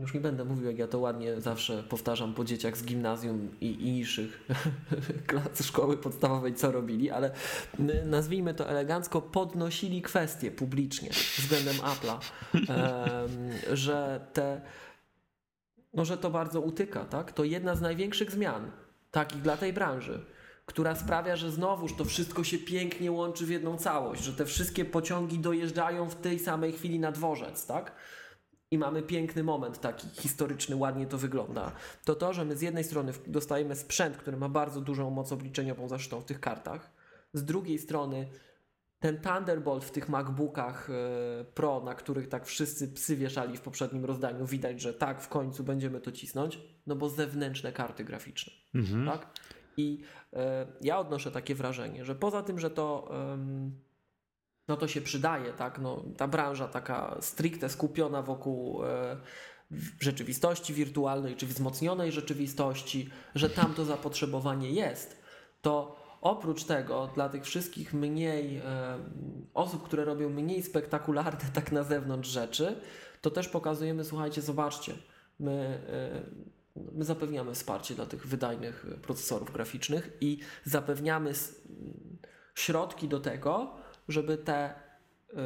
już 0.00 0.14
nie 0.14 0.20
będę 0.20 0.44
mówił, 0.44 0.66
jak 0.66 0.78
ja 0.78 0.88
to 0.88 0.98
ładnie 0.98 1.40
zawsze 1.40 1.82
powtarzam 1.82 2.34
po 2.34 2.44
dzieciach 2.44 2.76
z 2.76 2.84
gimnazjum 2.84 3.48
i, 3.60 3.88
i 3.88 3.92
niższych 3.92 4.48
klas 5.26 5.64
szkoły 5.64 5.96
podstawowej, 5.96 6.54
co 6.54 6.72
robili, 6.72 7.10
ale 7.10 7.30
nazwijmy 8.04 8.54
to 8.54 8.68
elegancko, 8.68 9.22
podnosili 9.22 10.02
kwestie 10.02 10.50
publicznie 10.50 11.10
względem 11.38 11.74
Apple'a, 11.74 12.18
że 13.72 14.26
te 14.32 14.60
no, 15.94 16.04
że 16.04 16.18
to 16.18 16.30
bardzo 16.30 16.60
utyka, 16.60 17.04
tak? 17.04 17.32
To 17.32 17.44
jedna 17.44 17.74
z 17.74 17.80
największych 17.80 18.30
zmian 18.30 18.70
takich 19.10 19.42
dla 19.42 19.56
tej 19.56 19.72
branży, 19.72 20.24
która 20.66 20.94
sprawia, 20.94 21.36
że 21.36 21.50
znowuż 21.50 21.96
to 21.96 22.04
wszystko 22.04 22.44
się 22.44 22.58
pięknie 22.58 23.12
łączy 23.12 23.46
w 23.46 23.50
jedną 23.50 23.76
całość, 23.76 24.22
że 24.22 24.32
te 24.32 24.44
wszystkie 24.44 24.84
pociągi 24.84 25.38
dojeżdżają 25.38 26.10
w 26.10 26.14
tej 26.14 26.38
samej 26.38 26.72
chwili 26.72 26.98
na 26.98 27.12
dworzec, 27.12 27.66
tak? 27.66 27.92
I 28.74 28.78
mamy 28.78 29.02
piękny 29.02 29.42
moment 29.42 29.80
taki 29.80 30.08
historyczny, 30.08 30.76
ładnie 30.76 31.06
to 31.06 31.18
wygląda, 31.18 31.72
to 32.04 32.14
to, 32.14 32.32
że 32.32 32.44
my 32.44 32.56
z 32.56 32.62
jednej 32.62 32.84
strony 32.84 33.12
dostajemy 33.26 33.76
sprzęt, 33.76 34.16
który 34.16 34.36
ma 34.36 34.48
bardzo 34.48 34.80
dużą 34.80 35.10
moc 35.10 35.32
obliczeniową 35.32 35.88
zresztą 35.88 36.20
w 36.20 36.24
tych 36.24 36.40
kartach, 36.40 36.90
z 37.32 37.44
drugiej 37.44 37.78
strony 37.78 38.26
ten 39.00 39.20
Thunderbolt 39.20 39.84
w 39.84 39.90
tych 39.90 40.08
MacBookach 40.08 40.90
e, 40.90 41.44
Pro, 41.44 41.80
na 41.80 41.94
których 41.94 42.28
tak 42.28 42.46
wszyscy 42.46 42.88
psy 42.88 43.16
wieszali 43.16 43.56
w 43.56 43.60
poprzednim 43.60 44.04
rozdaniu, 44.04 44.46
widać, 44.46 44.80
że 44.80 44.94
tak, 44.94 45.22
w 45.22 45.28
końcu 45.28 45.64
będziemy 45.64 46.00
to 46.00 46.12
cisnąć, 46.12 46.60
no 46.86 46.96
bo 46.96 47.08
zewnętrzne 47.08 47.72
karty 47.72 48.04
graficzne, 48.04 48.52
mhm. 48.74 49.06
tak? 49.06 49.26
I 49.76 50.00
e, 50.32 50.66
ja 50.80 50.98
odnoszę 50.98 51.30
takie 51.30 51.54
wrażenie, 51.54 52.04
że 52.04 52.14
poza 52.14 52.42
tym, 52.42 52.58
że 52.58 52.70
to 52.70 53.10
no 54.68 54.76
to 54.76 54.88
się 54.88 55.00
przydaje, 55.00 55.52
tak? 55.52 55.78
No, 55.78 56.04
ta 56.16 56.28
branża 56.28 56.68
taka 56.68 57.16
stricte 57.20 57.68
skupiona 57.68 58.22
wokół 58.22 58.84
e, 58.84 59.16
rzeczywistości 60.00 60.74
wirtualnej 60.74 61.36
czy 61.36 61.46
wzmocnionej 61.46 62.12
rzeczywistości, 62.12 63.10
że 63.34 63.50
tam 63.50 63.74
to 63.74 63.84
zapotrzebowanie 63.84 64.70
jest, 64.70 65.22
to 65.62 66.04
oprócz 66.20 66.64
tego 66.64 67.10
dla 67.14 67.28
tych 67.28 67.44
wszystkich 67.44 67.94
mniej 67.94 68.56
e, 68.56 68.98
osób, 69.54 69.84
które 69.84 70.04
robią 70.04 70.30
mniej 70.30 70.62
spektakularne 70.62 71.50
tak 71.54 71.72
na 71.72 71.82
zewnątrz 71.82 72.28
rzeczy, 72.28 72.80
to 73.20 73.30
też 73.30 73.48
pokazujemy, 73.48 74.04
słuchajcie, 74.04 74.42
zobaczcie, 74.42 74.94
my, 75.40 75.82
e, 76.76 76.84
my 76.92 77.04
zapewniamy 77.04 77.54
wsparcie 77.54 77.94
dla 77.94 78.06
tych 78.06 78.26
wydajnych 78.26 78.86
procesorów 79.02 79.52
graficznych 79.52 80.16
i 80.20 80.38
zapewniamy 80.64 81.32
środki 82.54 83.08
do 83.08 83.20
tego, 83.20 83.83
żeby 84.08 84.38
te 84.38 84.74
yy, 85.32 85.38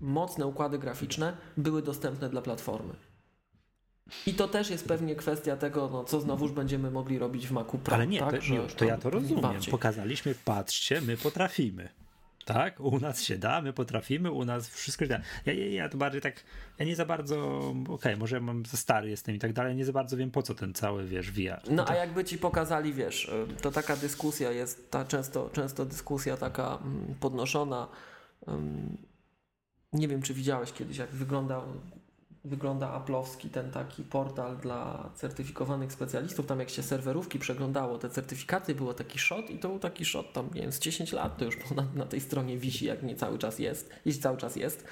mocne 0.00 0.46
układy 0.46 0.78
graficzne 0.78 1.36
były 1.56 1.82
dostępne 1.82 2.28
dla 2.28 2.42
platformy. 2.42 2.94
I 4.26 4.34
to 4.34 4.48
też 4.48 4.70
jest 4.70 4.88
pewnie 4.88 5.16
kwestia 5.16 5.56
tego, 5.56 5.88
no, 5.92 6.04
co 6.04 6.20
znowuż 6.20 6.52
będziemy 6.52 6.90
mogli 6.90 7.18
robić 7.18 7.46
w 7.46 7.52
Macu 7.52 7.78
Pro. 7.78 7.94
Ale 7.94 8.06
nie, 8.06 8.20
tak? 8.20 8.34
to, 8.34 8.40
Że, 8.40 8.66
to 8.66 8.84
ja 8.84 8.98
to 8.98 9.10
rozumiem. 9.10 9.42
Bardziej. 9.42 9.70
Pokazaliśmy, 9.70 10.34
patrzcie, 10.44 11.00
my 11.00 11.16
potrafimy. 11.16 11.88
Tak, 12.44 12.80
u 12.80 13.00
nas 13.00 13.22
się 13.22 13.38
da, 13.38 13.60
my 13.60 13.72
potrafimy, 13.72 14.30
u 14.30 14.44
nas 14.44 14.68
wszystko 14.68 15.04
się 15.04 15.08
da. 15.08 15.20
Ja, 15.46 15.52
ja, 15.52 15.66
ja 15.66 15.88
to 15.88 15.98
bardziej 15.98 16.20
tak, 16.20 16.44
ja 16.78 16.86
nie 16.86 16.96
za 16.96 17.06
bardzo, 17.06 17.58
okej, 17.68 17.94
okay, 17.94 18.16
może 18.16 18.36
ja 18.36 18.42
mam 18.42 18.66
za 18.66 18.76
stary 18.76 19.10
jestem 19.10 19.34
i 19.34 19.38
tak 19.38 19.52
dalej, 19.52 19.76
nie 19.76 19.84
za 19.84 19.92
bardzo 19.92 20.16
wiem 20.16 20.30
po 20.30 20.42
co 20.42 20.54
ten 20.54 20.74
cały, 20.74 21.06
wiesz, 21.06 21.30
VR. 21.30 21.70
No 21.70 21.88
a 21.88 21.94
jakby 21.94 22.24
ci 22.24 22.38
pokazali, 22.38 22.92
wiesz, 22.92 23.30
to 23.62 23.70
taka 23.70 23.96
dyskusja 23.96 24.50
jest, 24.50 24.90
ta 24.90 25.04
często, 25.04 25.50
często 25.52 25.84
dyskusja 25.84 26.36
taka 26.36 26.78
mm, 26.82 27.14
podnoszona, 27.20 27.88
nie 29.92 30.08
wiem 30.08 30.22
czy 30.22 30.34
widziałeś 30.34 30.72
kiedyś 30.72 30.96
jak 30.96 31.10
wygląda 31.10 31.62
wygląda 32.44 32.90
aplowski 32.90 33.50
ten 33.50 33.70
taki 33.70 34.02
portal 34.02 34.56
dla 34.56 35.10
certyfikowanych 35.14 35.92
specjalistów. 35.92 36.46
Tam 36.46 36.60
jak 36.60 36.70
się 36.70 36.82
serwerówki 36.82 37.38
przeglądało, 37.38 37.98
te 37.98 38.10
certyfikaty, 38.10 38.74
było 38.74 38.94
taki 38.94 39.18
shot 39.18 39.50
i 39.50 39.58
to 39.58 39.68
był 39.68 39.78
taki 39.78 40.04
shot 40.04 40.32
tam, 40.32 40.50
nie 40.54 40.60
wiem, 40.60 40.72
z 40.72 40.78
10 40.78 41.12
lat 41.12 41.38
to 41.38 41.44
już 41.44 41.56
na, 41.76 41.86
na 41.94 42.06
tej 42.06 42.20
stronie 42.20 42.58
wisi, 42.58 42.84
jak 42.86 43.02
nie 43.02 43.16
cały 43.16 43.38
czas 43.38 43.58
jest, 43.58 43.90
jeśli 44.04 44.22
cały 44.22 44.36
czas 44.36 44.56
jest, 44.56 44.84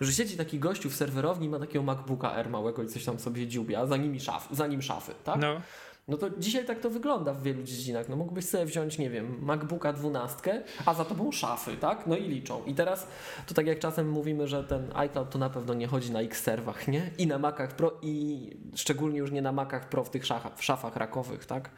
że 0.00 0.12
siedzi 0.12 0.36
taki 0.36 0.58
gościu 0.58 0.90
w 0.90 0.94
serwerowni, 0.94 1.48
ma 1.48 1.58
takiego 1.58 1.82
MacBooka 1.82 2.34
R 2.36 2.50
małego 2.50 2.82
i 2.82 2.88
coś 2.88 3.04
tam 3.04 3.18
sobie 3.18 3.46
dziubia, 3.46 3.86
za, 3.86 3.96
nimi 3.96 4.20
szaf, 4.20 4.48
za 4.50 4.66
nim 4.66 4.82
szafy, 4.82 5.12
tak? 5.24 5.40
No. 5.40 5.60
No 6.08 6.16
to 6.16 6.30
dzisiaj 6.30 6.64
tak 6.64 6.80
to 6.80 6.90
wygląda 6.90 7.34
w 7.34 7.42
wielu 7.42 7.62
dziedzinach. 7.62 8.08
No 8.08 8.16
mógłbyś 8.16 8.44
sobie 8.44 8.64
wziąć, 8.64 8.98
nie 8.98 9.10
wiem, 9.10 9.38
MacBooka 9.42 9.92
12, 9.92 10.64
a 10.86 10.94
za 10.94 11.04
tobą 11.04 11.32
szafy, 11.32 11.76
tak? 11.76 12.06
No 12.06 12.16
i 12.16 12.28
liczą. 12.28 12.64
I 12.64 12.74
teraz 12.74 13.08
to 13.46 13.54
tak 13.54 13.66
jak 13.66 13.78
czasem 13.78 14.10
mówimy, 14.10 14.48
że 14.48 14.64
ten 14.64 14.90
iCloud 14.94 15.30
to 15.30 15.38
na 15.38 15.50
pewno 15.50 15.74
nie 15.74 15.86
chodzi 15.86 16.12
na 16.12 16.20
X-serwach, 16.20 16.88
nie? 16.88 17.10
I 17.18 17.26
na 17.26 17.38
Macach 17.38 17.76
Pro 17.76 17.98
i 18.02 18.50
szczególnie 18.74 19.18
już 19.18 19.30
nie 19.30 19.42
na 19.42 19.52
Macach 19.52 19.88
Pro 19.88 20.04
w 20.04 20.10
tych 20.10 20.26
szafach, 20.26 20.58
w 20.58 20.64
szafach 20.64 20.96
rakowych, 20.96 21.46
tak? 21.46 21.70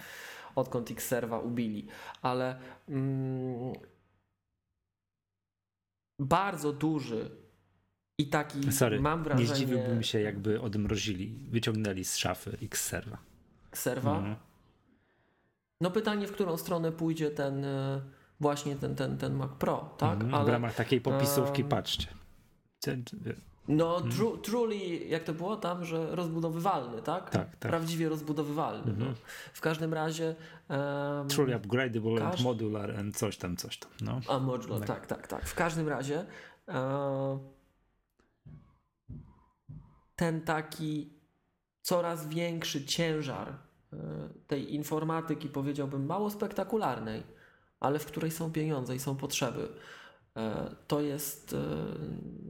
Odkąd 0.54 0.90
X-serwa 0.90 1.38
ubili. 1.38 1.86
Ale 2.22 2.58
mm, 2.88 3.72
bardzo 6.18 6.72
duży 6.72 7.30
i 8.18 8.26
taki 8.26 8.72
Sorry, 8.72 9.00
mam 9.00 9.24
wrażenie... 9.24 9.48
nie 9.48 9.54
zdziwiłbym 9.54 10.02
się 10.02 10.20
jakby 10.20 10.60
odmrozili, 10.60 11.38
wyciągnęli 11.50 12.04
z 12.04 12.16
szafy 12.16 12.56
X-serwa. 12.62 13.27
Serwa. 13.78 14.16
Mhm. 14.18 14.36
No 15.80 15.90
pytanie, 15.90 16.26
w 16.26 16.32
którą 16.32 16.56
stronę 16.56 16.92
pójdzie 16.92 17.30
ten 17.30 17.64
e, 17.64 18.00
właśnie 18.40 18.76
ten, 18.76 18.94
ten, 18.96 19.18
ten 19.18 19.34
Mac 19.36 19.50
Pro, 19.58 19.94
tak? 19.98 20.20
Mhm, 20.22 20.44
W 20.44 20.48
ramach 20.48 20.74
takiej 20.74 21.00
popisówki, 21.00 21.64
patrzcie. 21.64 22.06
Ten- 22.80 23.04
No 23.68 24.00
tru, 24.00 24.38
truly, 24.38 24.76
jak 24.98 25.24
to 25.24 25.32
było 25.32 25.56
tam, 25.56 25.84
że 25.84 26.16
rozbudowywalny, 26.16 27.02
tak? 27.02 27.30
Tak, 27.30 27.56
tak. 27.56 27.70
Prawdziwie 27.70 28.08
rozbudowywalny. 28.08 28.94
No. 28.98 29.06
W 29.52 29.60
każdym 29.60 29.94
razie... 29.94 30.34
em, 30.68 31.28
Truly 31.28 31.56
upgradable 31.56 32.26
and 32.26 32.40
modular 32.40 32.96
and 32.96 33.16
coś 33.16 33.36
tam, 33.36 33.56
coś 33.56 33.78
tam. 33.78 33.90
No. 34.00 34.20
A 34.28 34.38
modular, 34.38 34.80
tak, 34.80 35.06
tak, 35.06 35.26
tak. 35.26 35.46
W 35.48 35.54
każdym 35.54 35.88
razie 35.88 36.24
e, 36.68 37.38
ten 40.16 40.40
taki 40.40 41.12
coraz 41.82 42.28
większy 42.28 42.84
ciężar 42.84 43.52
tej 44.46 44.74
informatyki, 44.74 45.48
powiedziałbym, 45.48 46.06
mało 46.06 46.30
spektakularnej, 46.30 47.22
ale 47.80 47.98
w 47.98 48.06
której 48.06 48.30
są 48.30 48.52
pieniądze 48.52 48.96
i 48.96 48.98
są 48.98 49.16
potrzeby. 49.16 49.68
e, 50.36 50.74
To 50.86 51.00
jest, 51.00 51.52
e, 51.52 51.56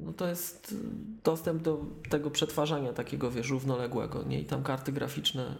no 0.04 0.12
to 0.12 0.26
jest 0.26 0.74
dostęp 1.24 1.62
do 1.62 1.84
tego 2.10 2.30
przetwarzania 2.30 2.92
takiego, 2.92 3.30
wiesz, 3.30 3.50
równoległego, 3.50 4.22
nie? 4.22 4.40
I 4.40 4.44
tam 4.44 4.62
karty 4.62 4.92
graficzne, 4.92 5.56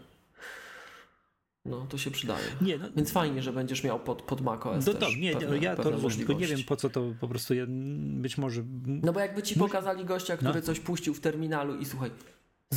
no 1.65 1.87
to 1.87 1.99
się 1.99 2.11
przydaje. 2.11 2.45
Nie, 2.61 2.79
no, 2.79 2.89
Więc 2.97 3.13
fajnie, 3.13 3.43
że 3.43 3.53
będziesz 3.53 3.85
miał 3.85 4.01
pod, 4.01 4.23
pod 4.23 4.41
macOS 4.41 4.87
no 4.87 4.95
też 4.95 5.13
to, 5.15 5.21
nie, 5.21 5.33
pewne, 5.37 5.59
ja 5.59 5.77
to 5.77 5.91
rozumiem, 5.91 6.17
tylko 6.17 6.33
nie 6.33 6.47
wiem 6.47 6.61
po 6.69 6.77
co 6.77 6.91
to 6.91 7.03
po 7.21 7.29
prostu, 7.29 7.55
ja, 7.55 7.65
być 7.99 8.39
może... 8.39 8.63
No 8.87 9.13
bo 9.13 9.21
jakby 9.21 9.43
ci 9.43 9.59
pokazali 9.59 10.05
gościa, 10.05 10.37
który 10.37 10.55
No. 10.55 10.63
coś 10.63 10.81
puścił 10.81 11.15
w 11.15 11.21
terminalu 11.21 11.77
i 11.77 11.85
słuchaj, 11.85 12.11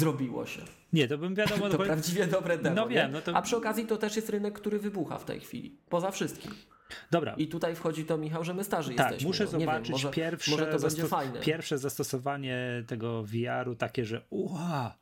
zrobiło 0.01 0.45
się. 0.45 0.61
Nie, 0.93 1.07
to 1.07 1.17
bym 1.17 1.35
wiadomo... 1.35 1.69
To 1.69 1.77
no, 1.77 1.85
prawdziwie 1.85 2.27
dobre 2.27 2.57
demo, 2.57 2.75
No 2.75 2.87
wiem, 2.87 3.11
no 3.11 3.21
to- 3.21 3.35
A 3.35 3.41
przy 3.41 3.57
okazji 3.57 3.85
to 3.85 3.97
też 3.97 4.15
jest 4.15 4.29
rynek, 4.29 4.53
który 4.59 4.79
wybucha 4.79 5.17
w 5.17 5.25
tej 5.25 5.39
chwili. 5.39 5.77
Poza 5.89 6.11
wszystkim. 6.11 6.51
Dobra, 7.11 7.33
I 7.37 7.47
tutaj 7.47 7.75
wchodzi 7.75 8.05
to, 8.05 8.17
Michał, 8.17 8.43
że 8.43 8.53
my 8.53 8.63
starzy 8.63 8.93
tak, 8.93 9.07
jesteśmy. 9.07 9.27
muszę 9.27 9.43
no, 9.43 9.49
zobaczyć 9.49 9.87
wiem, 9.87 9.91
może, 9.91 10.09
pierwsze, 10.09 10.51
może 10.51 10.65
to 10.65 10.79
będzie 10.79 11.03
zastos- 11.03 11.07
fajne. 11.07 11.39
pierwsze 11.39 11.77
zastosowanie 11.77 12.83
tego 12.87 13.23
VR-u 13.23 13.75
takie, 13.75 14.05
że 14.05 14.21
ua, 14.29 14.97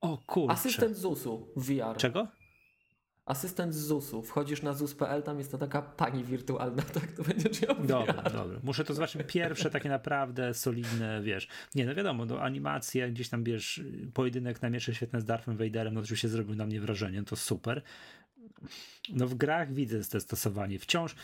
o 0.00 0.18
kurczę. 0.26 0.52
Asystent 0.52 0.96
ZUS-u 0.96 1.48
w 1.56 1.66
VR. 1.66 1.96
Czego? 1.96 2.26
Asystent 3.26 3.74
z 3.74 3.86
ZUS-u. 3.86 4.22
Wchodzisz 4.22 4.62
na 4.62 4.72
ZUS.pl, 4.72 5.22
tam 5.22 5.38
jest 5.38 5.50
to 5.50 5.58
taka 5.58 5.82
pani 5.82 6.24
wirtualna, 6.24 6.82
tak 7.00 7.12
to 7.12 7.22
będziesz 7.22 7.62
miał 7.62 7.76
w 7.76 7.86
Dobra, 7.86 8.22
dobra. 8.22 8.60
Muszę 8.62 8.84
to 8.84 8.94
zobaczyć. 8.94 9.22
Pierwsze 9.26 9.70
takie 9.70 9.88
naprawdę 9.88 10.54
solidne, 10.54 11.22
wiesz. 11.22 11.48
Nie, 11.74 11.86
no 11.86 11.94
wiadomo, 11.94 12.24
no 12.24 12.40
animacje, 12.40 13.10
gdzieś 13.10 13.28
tam, 13.28 13.44
wiesz, 13.44 13.80
pojedynek 14.14 14.62
na 14.62 14.70
miecze 14.70 14.94
świetne 14.94 15.20
z 15.20 15.24
Darthem 15.24 15.56
Vaderem, 15.56 15.94
no 15.94 16.00
oczywiście 16.00 16.28
zrobił 16.28 16.54
na 16.54 16.66
mnie 16.66 16.80
wrażenie, 16.80 17.22
to 17.22 17.36
super. 17.36 17.82
No 19.08 19.26
w 19.26 19.34
grach 19.34 19.72
widzę 19.72 20.04
to 20.04 20.20
stosowanie. 20.20 20.78
Wciąż 20.78 21.14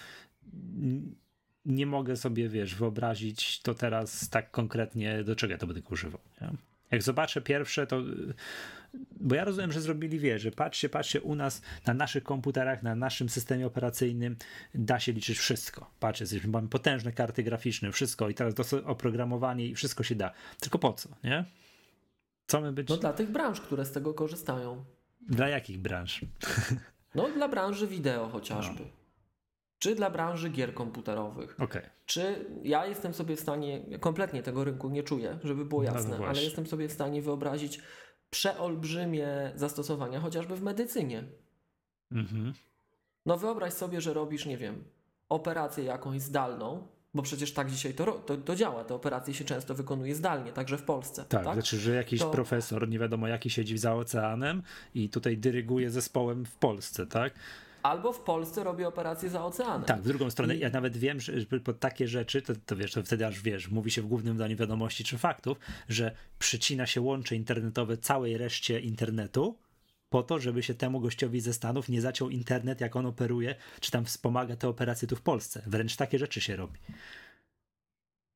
nie 1.64 1.86
mogę 1.86 2.16
sobie, 2.16 2.48
wiesz, 2.48 2.74
wyobrazić 2.74 3.62
to 3.62 3.74
teraz 3.74 4.28
tak 4.28 4.50
konkretnie, 4.50 5.24
do 5.24 5.36
czego 5.36 5.52
ja 5.52 5.58
to 5.58 5.66
będę 5.66 5.82
używał. 5.90 6.20
Nie? 6.40 6.48
Jak 6.90 7.02
zobaczę 7.02 7.42
pierwsze, 7.42 7.86
to. 7.86 8.02
Bo 9.20 9.34
ja 9.34 9.44
rozumiem, 9.44 9.72
że 9.72 9.80
zrobili, 9.80 10.18
wiesz, 10.18 10.42
że 10.42 10.50
patrzcie, 10.50 10.88
patrzcie, 10.88 11.20
u 11.20 11.34
nas 11.34 11.62
na 11.86 11.94
naszych 11.94 12.24
komputerach, 12.24 12.82
na 12.82 12.94
naszym 12.94 13.28
systemie 13.28 13.66
operacyjnym 13.66 14.36
da 14.74 15.00
się 15.00 15.12
liczyć 15.12 15.38
wszystko. 15.38 15.90
Patrzcie, 16.00 16.22
jesteśmy, 16.22 16.50
mamy 16.50 16.68
potężne 16.68 17.12
karty 17.12 17.42
graficzne, 17.42 17.92
wszystko 17.92 18.28
i 18.28 18.34
teraz 18.34 18.54
dosyć 18.54 18.84
oprogramowanie 18.84 19.66
i 19.66 19.74
wszystko 19.74 20.02
się 20.02 20.14
da. 20.14 20.32
Tylko 20.60 20.78
po 20.78 20.92
co, 20.92 21.08
nie? 21.24 21.44
Co 22.46 22.60
my 22.60 22.72
być? 22.72 22.88
No 22.88 22.96
dla 22.96 23.12
tych 23.12 23.30
branż, 23.30 23.60
które 23.60 23.84
z 23.84 23.92
tego 23.92 24.14
korzystają. 24.14 24.84
Dla 25.28 25.48
jakich 25.48 25.78
branż? 25.78 26.20
No 27.14 27.28
dla 27.30 27.48
branży 27.48 27.86
wideo 27.86 28.28
chociażby. 28.28 28.80
No. 28.80 28.90
Czy 29.78 29.94
dla 29.94 30.10
branży 30.10 30.48
gier 30.50 30.74
komputerowych. 30.74 31.60
Okej. 31.60 31.82
Czy 32.06 32.46
ja 32.62 32.86
jestem 32.86 33.14
sobie 33.14 33.36
w 33.36 33.40
stanie, 33.40 33.98
kompletnie 34.00 34.42
tego 34.42 34.64
rynku 34.64 34.90
nie 34.90 35.02
czuję, 35.02 35.38
żeby 35.44 35.64
było 35.64 35.82
No, 35.82 35.90
no 35.90 35.94
jasne, 35.96 36.16
ale 36.16 36.24
właśnie. 36.24 36.44
jestem 36.44 36.66
sobie 36.66 36.88
w 36.88 36.92
stanie 36.92 37.22
wyobrazić 37.22 37.80
przeolbrzymie 38.32 39.52
zastosowania, 39.54 40.20
chociażby 40.20 40.56
w 40.56 40.62
medycynie. 40.62 41.24
Mhm. 42.12 42.52
No 43.26 43.38
wyobraź 43.38 43.72
sobie, 43.72 44.00
że 44.00 44.14
robisz, 44.14 44.46
nie 44.46 44.56
wiem, 44.58 44.84
operację 45.28 45.84
jakąś 45.84 46.20
zdalną, 46.20 46.86
bo 47.14 47.22
przecież 47.22 47.52
tak 47.52 47.70
dzisiaj 47.70 47.94
to, 47.94 48.12
to, 48.12 48.36
to 48.36 48.56
działa, 48.56 48.84
te 48.84 48.94
operacje 48.94 49.34
się 49.34 49.44
często 49.44 49.74
wykonuje 49.74 50.14
zdalnie, 50.14 50.52
także 50.52 50.78
w 50.78 50.82
Polsce. 50.82 51.24
Tak, 51.28 51.44
Tak, 51.44 51.54
znaczy, 51.54 51.78
że 51.78 51.94
jakiś 51.94 52.20
To- 52.20 52.30
profesor, 52.30 52.88
nie 52.88 52.98
wiadomo 52.98 53.28
jaki, 53.28 53.50
siedzi 53.50 53.78
za 53.78 53.94
oceanem 53.94 54.62
i 54.94 55.08
tutaj 55.08 55.38
dyryguje 55.38 55.90
zespołem 55.90 56.44
w 56.46 56.56
Polsce, 56.56 57.06
tak? 57.06 57.32
Albo 57.82 58.12
w 58.12 58.20
Polsce 58.20 58.64
robi 58.64 58.84
operację 58.84 59.30
za 59.30 59.44
oceanem. 59.44 59.84
Tak, 59.84 60.00
w 60.02 60.08
drugą 60.08 60.30
stronę, 60.30 60.56
I- 60.56 60.58
ja 60.58 60.70
nawet 60.70 60.96
wiem, 60.96 61.20
że 61.20 61.32
pod 61.64 61.80
takie 61.80 62.08
rzeczy, 62.08 62.42
to, 62.42 62.52
to 62.66 62.76
wiesz, 62.76 62.92
to 62.92 63.02
wtedy 63.02 63.26
aż 63.26 63.40
wiesz, 63.40 63.68
mówi 63.70 63.90
się 63.90 64.02
w 64.02 64.06
głównym 64.06 64.36
daniu 64.36 64.56
wiadomości 64.56 65.04
czy 65.04 65.18
faktów, 65.18 65.58
że 65.88 66.14
przycina 66.38 66.86
się 66.86 67.00
łącze 67.00 67.36
internetowe 67.36 67.96
całej 67.96 68.38
reszcie 68.38 68.80
internetu, 68.80 69.58
po 70.08 70.22
to, 70.22 70.38
żeby 70.38 70.62
się 70.62 70.74
temu 70.74 71.00
gościowi 71.00 71.40
ze 71.40 71.52
Stanów 71.52 71.88
nie 71.88 72.00
zaciął 72.00 72.30
internet, 72.30 72.80
jak 72.80 72.96
on 72.96 73.06
operuje, 73.06 73.54
czy 73.80 73.90
tam 73.90 74.04
wspomaga 74.04 74.56
te 74.56 74.68
operacje 74.68 75.08
tu 75.08 75.16
w 75.16 75.22
Polsce. 75.22 75.62
Wręcz 75.66 75.96
takie 75.96 76.18
rzeczy 76.18 76.40
się 76.40 76.56
robi. 76.56 76.78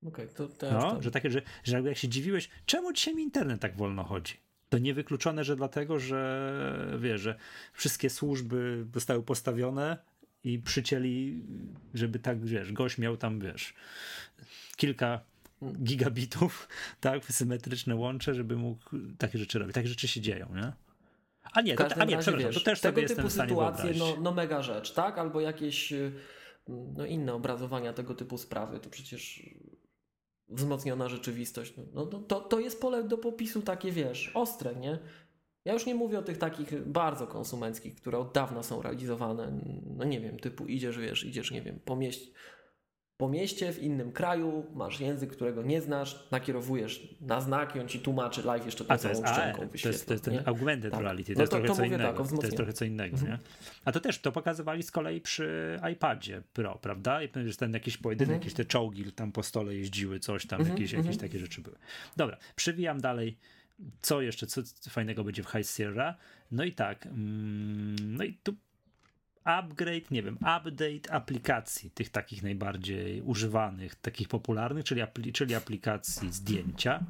Okej, 0.06 0.28
to 0.28 0.48
też 0.48 0.72
No, 0.72 0.80
to... 0.94 1.02
że 1.02 1.10
takie, 1.10 1.30
że, 1.30 1.42
że 1.64 1.80
jak 1.82 1.96
się 1.96 2.08
dziwiłeś, 2.08 2.48
czemu 2.66 2.92
dzisiaj 2.92 3.14
mi 3.14 3.22
internet 3.22 3.60
tak 3.60 3.76
wolno 3.76 4.04
chodzi? 4.04 4.34
To 4.68 4.78
niewykluczone, 4.78 5.44
że 5.44 5.56
dlatego, 5.56 5.98
że 5.98 6.98
wiesz, 6.98 7.20
że 7.20 7.34
wszystkie 7.72 8.10
służby 8.10 8.86
zostały 8.94 9.22
postawione 9.22 9.98
i 10.44 10.58
przycięli, 10.58 11.42
żeby 11.94 12.18
tak, 12.18 12.44
wiesz, 12.44 12.72
gość 12.72 12.98
miał 12.98 13.16
tam, 13.16 13.40
wiesz, 13.40 13.74
kilka 14.76 15.20
gigabitów, 15.82 16.68
tak, 17.00 17.24
symetryczne 17.24 17.96
łącze, 17.96 18.34
żeby 18.34 18.56
mógł 18.56 18.82
takie 19.18 19.38
rzeczy 19.38 19.58
robić. 19.58 19.74
Takie 19.74 19.88
rzeczy 19.88 20.08
się 20.08 20.20
dzieją, 20.20 20.48
nie? 20.54 20.72
A 21.52 21.60
nie, 21.60 21.76
to, 21.76 21.84
a 21.84 22.04
nie, 22.04 22.18
przepraszam, 22.18 22.38
wiesz, 22.38 22.54
to 22.54 22.60
też 22.60 22.80
tego 22.80 23.02
typu 23.02 23.30
sytuacje, 23.30 23.92
no, 23.98 24.16
no 24.20 24.32
mega 24.32 24.62
rzecz, 24.62 24.92
tak? 24.92 25.18
Albo 25.18 25.40
jakieś 25.40 25.92
y, 25.92 26.12
no, 26.68 27.06
inne 27.06 27.34
obrazowania 27.34 27.92
tego 27.92 28.14
typu 28.14 28.38
sprawy, 28.38 28.80
to 28.80 28.90
przecież 28.90 29.40
wzmocniona 30.48 31.08
rzeczywistość. 31.08 31.74
No, 31.76 31.82
no, 31.94 32.06
to- 32.06 32.18
to, 32.18 32.40
to 32.40 32.60
jest 32.60 32.80
pole 32.80 33.04
do 33.04 33.18
popisu 33.18 33.62
takie, 33.62 33.92
wiesz, 33.92 34.30
ostre, 34.34 34.74
nie? 34.76 34.98
Ja 35.64 35.72
już 35.72 35.86
nie 35.86 35.94
mówię 35.94 36.18
o 36.18 36.22
tych 36.22 36.38
takich 36.38 36.88
bardzo 36.88 37.26
konsumenckich, 37.26 37.94
które 37.94 38.18
od 38.18 38.32
dawna 38.32 38.62
są 38.62 38.82
realizowane. 38.82 39.60
No 39.96 40.04
nie 40.04 40.20
wiem, 40.20 40.38
typu 40.38 40.66
idziesz, 40.66 40.98
wiesz, 40.98 41.24
idziesz, 41.24 41.50
nie 41.50 41.62
wiem, 41.62 41.80
po 41.84 41.96
mieście, 41.96 42.32
po 43.16 43.28
mieście 43.28 43.72
w 43.72 43.82
innym 43.82 44.12
kraju, 44.12 44.66
masz 44.74 45.00
język, 45.00 45.30
którego 45.32 45.62
nie 45.62 45.80
znasz, 45.80 46.28
nakierowujesz 46.30 47.14
na 47.20 47.40
znak 47.40 47.76
i 47.76 47.80
on 47.80 47.88
ci 47.88 48.00
tłumaczy 48.00 48.42
live 48.42 48.64
jeszcze 48.66 48.84
tą 48.84 48.94
A 48.94 48.98
to 48.98 49.08
jest 49.08 49.22
szczęką 49.28 49.68
to 49.82 49.88
jest, 49.88 50.06
to 50.06 50.12
jest 50.14 50.24
ten 50.24 50.42
augmented 50.44 50.92
Tak. 50.92 51.00
reality, 51.00 51.32
to 51.34 51.38
No 51.38 51.42
jest 51.42 51.50
to- 51.52 51.56
trochę 51.56 51.68
to 51.68 51.74
co 51.74 51.82
mówię 51.84 51.98
tak, 51.98 52.16
innego. 52.16 52.36
to 52.40 52.46
jest 52.46 52.56
trochę 52.56 52.72
co 52.72 52.84
innego, 52.84 53.16
Mhm. 53.16 53.32
nie? 53.32 53.38
A 53.84 53.92
to 53.92 54.00
też, 54.00 54.18
to 54.20 54.32
pokazywali 54.32 54.82
z 54.82 54.90
kolei 54.90 55.20
przy 55.20 55.80
iPadzie 55.92 56.42
Pro, 56.52 56.78
prawda? 56.78 57.22
I 57.22 57.28
że 57.50 57.56
ten 57.56 57.72
jakiś 57.72 57.96
pojedynek, 57.96 58.28
Mhm. 58.34 58.40
jakieś 58.42 58.54
te 58.54 58.64
czołgi 58.64 59.12
tam 59.12 59.32
po 59.32 59.42
stole 59.42 59.74
jeździły, 59.74 60.20
coś 60.20 60.46
tam, 60.46 60.60
Mhm, 60.60 60.76
jakieś, 60.76 60.94
mhm. 60.94 61.06
jakieś 61.06 61.20
takie 61.20 61.38
rzeczy 61.38 61.60
były. 61.60 61.76
Dobra, 62.16 62.36
przywijam 62.56 63.00
dalej. 63.00 63.38
Co 64.02 64.20
jeszcze, 64.20 64.46
co 64.46 64.62
fajnego 64.90 65.24
będzie 65.24 65.42
w 65.42 65.46
High 65.50 65.66
Sierra? 65.70 66.16
No 66.50 66.64
i 66.64 66.72
tak, 66.72 67.06
mm, 67.06 67.96
no 68.16 68.24
i 68.24 68.34
tu 68.42 68.54
upgrade, 69.46 70.10
nie 70.10 70.22
wiem, 70.22 70.34
update 70.34 71.12
aplikacji, 71.12 71.90
tych 71.90 72.08
takich 72.08 72.42
najbardziej 72.42 73.22
używanych, 73.22 73.94
takich 73.94 74.28
popularnych, 74.28 74.84
czyli, 74.84 75.02
apli- 75.02 75.32
czyli 75.32 75.54
aplikacji 75.54 76.32
zdjęcia. 76.32 77.00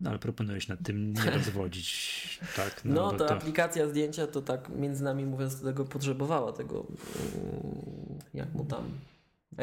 No 0.00 0.10
ale 0.10 0.18
proponujesz 0.18 0.68
nad 0.68 0.82
tym 0.82 1.12
nie 1.12 1.30
rozwodzić, 1.38 2.40
tak? 2.56 2.84
No, 2.84 2.94
no 2.94 3.12
to, 3.12 3.24
to, 3.24 3.34
aplikacja 3.34 3.88
zdjęcia 3.88 4.26
to 4.26 4.42
tak 4.42 4.68
między 4.68 5.04
nami 5.04 5.24
mówiąc 5.24 5.62
tego 5.62 5.84
potrzebowała, 5.84 6.52
tego 6.52 6.86
mm, 7.34 8.18
jak 8.34 8.54
mu 8.54 8.64
tam 8.64 8.84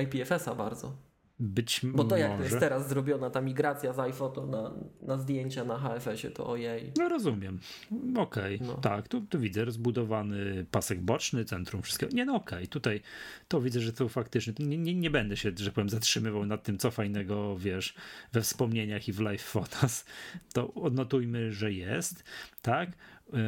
IPFS-a 0.04 0.56
bardzo. 0.56 0.96
Być 1.40 1.82
Bo 1.84 2.04
to 2.04 2.18
jak 2.18 2.40
jest 2.40 2.60
teraz 2.60 2.90
zrobiona 2.90 3.30
ta 3.30 3.42
migracja 3.42 3.94
z 3.94 4.00
iPhoto 4.00 4.46
na, 4.46 4.74
na 5.02 5.18
zdjęcia 5.18 5.64
na 5.64 5.78
HFS-ie, 5.78 6.34
to 6.34 6.48
ojej. 6.48 6.92
No 6.98 7.10
rozumiem. 7.10 7.60
Okej, 8.18 8.56
okay. 8.56 8.68
no. 8.68 8.74
tak, 8.74 9.08
tu, 9.08 9.22
tu 9.22 9.40
widzę 9.40 9.66
rozbudowany 9.66 10.66
pasek 10.72 11.02
boczny, 11.02 11.46
centrum, 11.46 11.82
wszystkiego. 11.82 12.16
Nie, 12.16 12.26
no 12.26 12.36
okej, 12.36 12.58
okay. 12.58 12.68
tutaj 12.68 13.02
to 13.48 13.62
widzę, 13.62 13.80
że 13.80 13.94
to 13.94 14.10
faktycznie, 14.10 14.54
nie, 14.60 14.78
nie, 14.78 14.96
nie 14.96 15.10
będę 15.10 15.38
się, 15.38 15.52
że 15.56 15.72
powiem, 15.72 15.90
zatrzymywał 15.90 16.46
nad 16.46 16.64
tym, 16.64 16.78
co 16.78 16.92
fajnego, 16.92 17.58
wiesz, 17.58 17.94
we 18.32 18.42
wspomnieniach 18.42 19.08
i 19.08 19.14
w 19.14 19.20
live 19.20 19.44
photos. 19.44 20.06
To 20.54 20.74
odnotujmy, 20.74 21.52
że 21.52 21.72
jest, 21.72 22.24
tak? 22.62 22.90
Yy, 23.34 23.40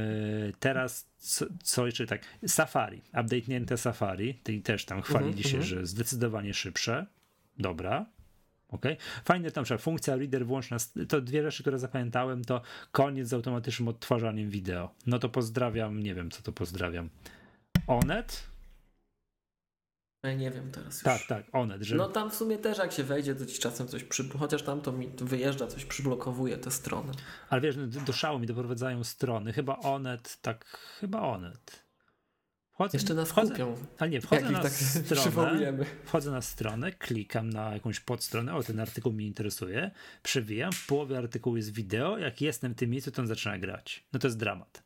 teraz 0.59 1.09
co, 1.17 1.45
co, 1.63 1.85
jeszcze 1.85 2.07
tak, 2.07 2.21
Safari, 2.47 3.01
update'nięte 3.13 3.77
Safari, 3.77 4.33
tej 4.33 4.61
też 4.61 4.85
tam 4.85 5.01
chwalili 5.01 5.31
mm 5.31 5.43
-hmm, 5.43 5.47
się, 5.47 5.59
-hmm. 5.59 5.61
że 5.61 5.85
zdecydowanie 5.85 6.53
szybsze, 6.53 7.05
Dobra. 7.57 8.05
Ok. 8.69 8.85
Fajne 9.25 9.51
tam, 9.51 9.65
że 9.65 9.77
funkcja 9.77 10.15
reader 10.15 10.45
włączna, 10.45 10.77
to 11.09 11.21
dwie 11.21 11.43
rzeczy, 11.43 11.63
które 11.63 11.79
zapamiętałem, 11.79 12.43
to 12.43 12.61
koniec 12.91 13.27
z 13.27 13.33
automatycznym 13.33 13.87
odtwarzaniem 13.87 14.49
wideo. 14.49 14.93
No 15.07 15.19
to 15.19 15.29
pozdrawiam, 15.29 15.99
nie 15.99 16.15
wiem 16.15 16.31
co 16.31 16.41
to 16.41 16.51
pozdrawiam. 16.51 17.09
Onet? 17.87 18.55
Ja 20.23 20.33
nie 20.33 20.51
wiem 20.51 20.71
teraz 20.71 20.93
już. 20.93 21.03
Tak, 21.03 21.21
tak, 21.27 21.45
Onet. 21.51 21.81
Że... 21.81 21.95
No 21.95 22.07
tam 22.07 22.31
w 22.31 22.35
sumie 22.35 22.57
też 22.57 22.77
jak 22.77 22.91
się 22.91 23.03
wejdzie, 23.03 23.35
to 23.35 23.45
ci 23.45 23.59
czasem 23.59 23.87
coś 23.87 24.03
przy... 24.03 24.29
chociaż 24.29 24.63
tam 24.63 24.81
to 24.81 24.91
mi 24.91 25.07
wyjeżdża, 25.07 25.67
coś 25.67 25.85
przyblokowuje 25.85 26.57
te 26.57 26.71
strony. 26.71 27.11
Ale 27.49 27.61
wiesz, 27.61 27.75
no, 27.77 27.87
do 27.87 28.13
szału 28.13 28.39
mi 28.39 28.47
doprowadzają 28.47 29.03
strony. 29.03 29.53
Chyba 29.53 29.77
Onet, 29.77 30.37
tak, 30.41 30.65
chyba 30.99 31.21
Onet. 31.21 31.84
Wchodzę, 32.75 32.97
Jeszcze 32.97 33.13
nas 33.13 33.29
wchodzę, 33.29 33.51
kupią. 33.51 33.75
Ale 33.97 34.09
nie, 34.09 34.21
wchodzę 34.21 34.49
na 34.49 34.59
tak 34.59 34.71
stronę, 35.05 35.77
wchodzę 36.05 36.31
na 36.31 36.41
stronę, 36.41 36.91
klikam 36.91 37.49
na 37.49 37.73
jakąś 37.73 37.99
podstronę, 37.99 38.55
o 38.55 38.63
ten 38.63 38.79
artykuł 38.79 39.13
mnie 39.13 39.27
interesuje, 39.27 39.91
przewijam, 40.23 40.71
w 40.71 40.87
połowie 40.87 41.17
artykułu 41.17 41.57
jest 41.57 41.73
wideo, 41.73 42.17
jak 42.17 42.41
jestem 42.41 42.73
w 42.73 42.75
tym 42.75 42.89
miejscu, 42.89 43.11
to 43.11 43.21
on 43.21 43.27
zaczyna 43.27 43.57
grać. 43.57 44.03
No 44.13 44.19
to 44.19 44.27
jest 44.27 44.37
dramat. 44.37 44.83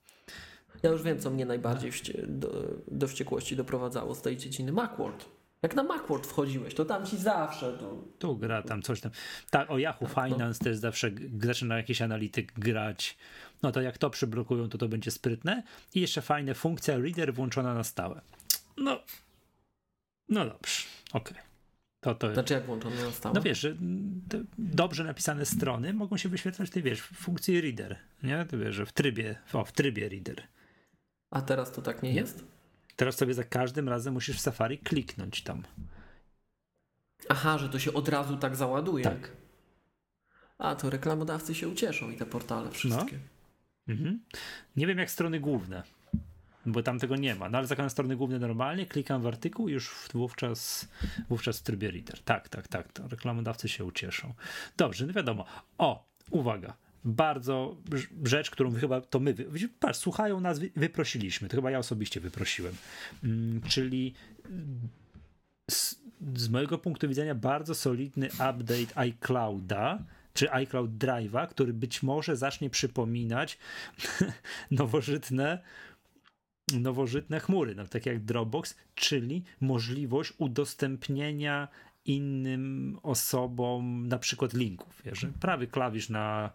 Ja 0.84 0.90
już 0.90 1.04
wiem, 1.04 1.20
co 1.20 1.30
mnie 1.30 1.46
najbardziej 1.46 1.92
do, 2.28 2.64
do 2.88 3.08
wściekłości 3.08 3.56
doprowadzało 3.56 4.16
z 4.16 4.22
tej 4.22 4.38
dziedziny. 4.38 4.72
Macworld. 4.72 5.39
Jak 5.64 5.76
na 5.76 5.84
Macworld 5.84 6.28
wchodziłeś, 6.28 6.76
to 6.76 6.86
tam 6.86 7.06
ci 7.06 7.18
zawsze. 7.18 7.78
To... 7.78 8.04
Tu 8.20 8.38
gra, 8.38 8.62
tam 8.62 8.82
coś 8.82 9.02
tam. 9.02 9.12
Tak, 9.50 9.72
o 9.72 9.78
Yahoo 9.78 10.08
no, 10.08 10.08
Finance 10.08 10.60
no. 10.62 10.64
też 10.64 10.78
zawsze 10.78 11.12
zaczyna 11.42 11.78
jakiś 11.78 12.02
analityk 12.02 12.54
grać 12.54 13.18
no 13.64 13.72
to 13.72 13.82
jak 13.82 13.98
to 13.98 14.10
przyblokują, 14.10 14.70
to 14.70 14.78
to 14.78 14.88
będzie 14.88 15.12
sprytne. 15.12 15.64
I 15.96 16.02
jeszcze 16.02 16.22
fajna 16.22 16.54
funkcja 16.54 16.98
reader 16.98 17.34
włączona 17.34 17.74
na 17.74 17.84
stałe. 17.84 18.22
No, 18.78 19.00
no 20.30 20.46
dobrze, 20.46 20.84
okej. 21.14 21.34
Okay. 21.34 21.44
To, 22.00 22.16
to... 22.16 22.34
Znaczy 22.34 22.54
jak 22.54 22.66
włączone 22.66 23.04
na 23.04 23.12
stałe? 23.12 23.36
No 23.36 23.42
wiesz, 23.42 23.60
że 23.60 23.76
dobrze 24.58 25.04
napisane 25.04 25.46
strony 25.46 25.94
mogą 25.94 26.18
się 26.18 26.30
wyświetlać, 26.30 26.70
ty 26.70 26.82
wiesz, 26.82 27.02
w 27.02 27.16
funkcji 27.16 27.62
reader, 27.62 27.98
nie? 28.24 28.46
Ty 28.46 28.58
wiesz, 28.58 28.76
że 28.76 28.86
w 28.86 28.94
trybie, 28.94 29.36
o, 29.54 29.66
w 29.66 29.72
trybie 29.72 30.10
reader. 30.10 30.44
A 31.32 31.42
teraz 31.42 31.72
to 31.72 31.82
tak 31.82 32.04
nie, 32.04 32.14
nie 32.14 32.20
jest? 32.20 32.46
Teraz 33.00 33.18
sobie 33.18 33.34
za 33.34 33.44
każdym 33.44 33.90
razem 33.90 34.14
musisz 34.14 34.38
w 34.38 34.40
Safari 34.40 34.78
kliknąć 34.78 35.44
tam. 35.44 35.64
Aha, 37.30 37.58
że 37.58 37.70
to 37.70 37.80
się 37.80 37.94
od 37.94 38.10
razu 38.10 38.38
tak 38.38 38.56
załaduje. 38.56 39.04
Tak. 39.04 39.32
A, 40.58 40.76
to 40.76 40.90
reklamodawcy 40.90 41.56
się 41.56 41.68
ucieszą 41.68 42.12
i 42.12 42.18
te 42.18 42.26
portale 42.26 42.72
wszystkie. 42.72 43.20
No. 43.88 43.94
Mhm. 43.94 44.20
Nie 44.76 44.88
wiem 44.88 44.98
jak 44.98 45.12
strony 45.12 45.40
główne, 45.40 45.84
bo 46.66 46.84
tam 46.84 47.00
tego 47.00 47.16
nie 47.16 47.36
ma. 47.36 47.50
No 47.50 47.58
ale 47.58 47.68
zakładam 47.68 47.90
strony 47.90 48.16
główne 48.16 48.40
normalnie, 48.40 48.86
klikam 48.86 49.22
w 49.22 49.28
artykuł 49.28 49.70
i 49.70 49.72
już 49.72 49.96
wówczas, 50.14 50.88
wówczas 51.30 51.60
w 51.60 51.64
trybie 51.64 51.92
reader. 51.92 52.20
Tak, 52.20 52.50
tak, 52.50 52.68
tak, 52.68 52.94
to 52.94 53.08
reklamodawcy 53.08 53.70
się 53.70 53.86
ucieszą. 53.86 54.34
Dobrze, 54.78 55.06
no 55.06 55.14
wiadomo. 55.14 55.46
O, 55.78 56.06
uwaga. 56.30 56.74
Bardzo 57.06 57.78
rzecz, 58.24 58.50
którą 58.50 58.74
chyba 58.74 59.02
to 59.02 59.20
my, 59.20 59.36
patrz, 59.80 60.00
słuchają 60.00 60.40
nas, 60.40 60.60
wyprosiliśmy, 60.76 61.50
to 61.50 61.58
chyba 61.58 61.72
ja 61.72 61.80
osobiście 61.80 62.20
wyprosiłem, 62.20 62.76
mm, 63.24 63.62
czyli 63.62 64.14
z, 65.72 65.96
z 66.36 66.50
mojego 66.50 66.78
punktu 66.78 67.08
widzenia 67.08 67.36
bardzo 67.36 67.76
solidny 67.76 68.28
update 68.28 68.98
iClouda, 68.98 70.04
czy 70.34 70.52
iCloud 70.52 70.92
Drive'a, 70.92 71.48
który 71.48 71.74
być 71.74 72.04
może 72.04 72.36
zacznie 72.36 72.70
przypominać 72.70 73.58
nowożytne 74.72 75.60
nowożytne 76.74 77.40
chmury, 77.40 77.76
no, 77.76 77.88
tak 77.88 78.06
jak 78.06 78.24
Dropbox, 78.24 78.76
czyli 78.96 79.44
możliwość 79.62 80.34
udostępnienia 80.38 81.68
innym 82.10 82.98
osobom 83.04 84.08
na 84.08 84.20
przykład 84.20 84.54
linków. 84.54 85.02
Wiesz, 85.06 85.28
prawy 85.40 85.68
klawisz 85.68 86.10
na, 86.10 86.52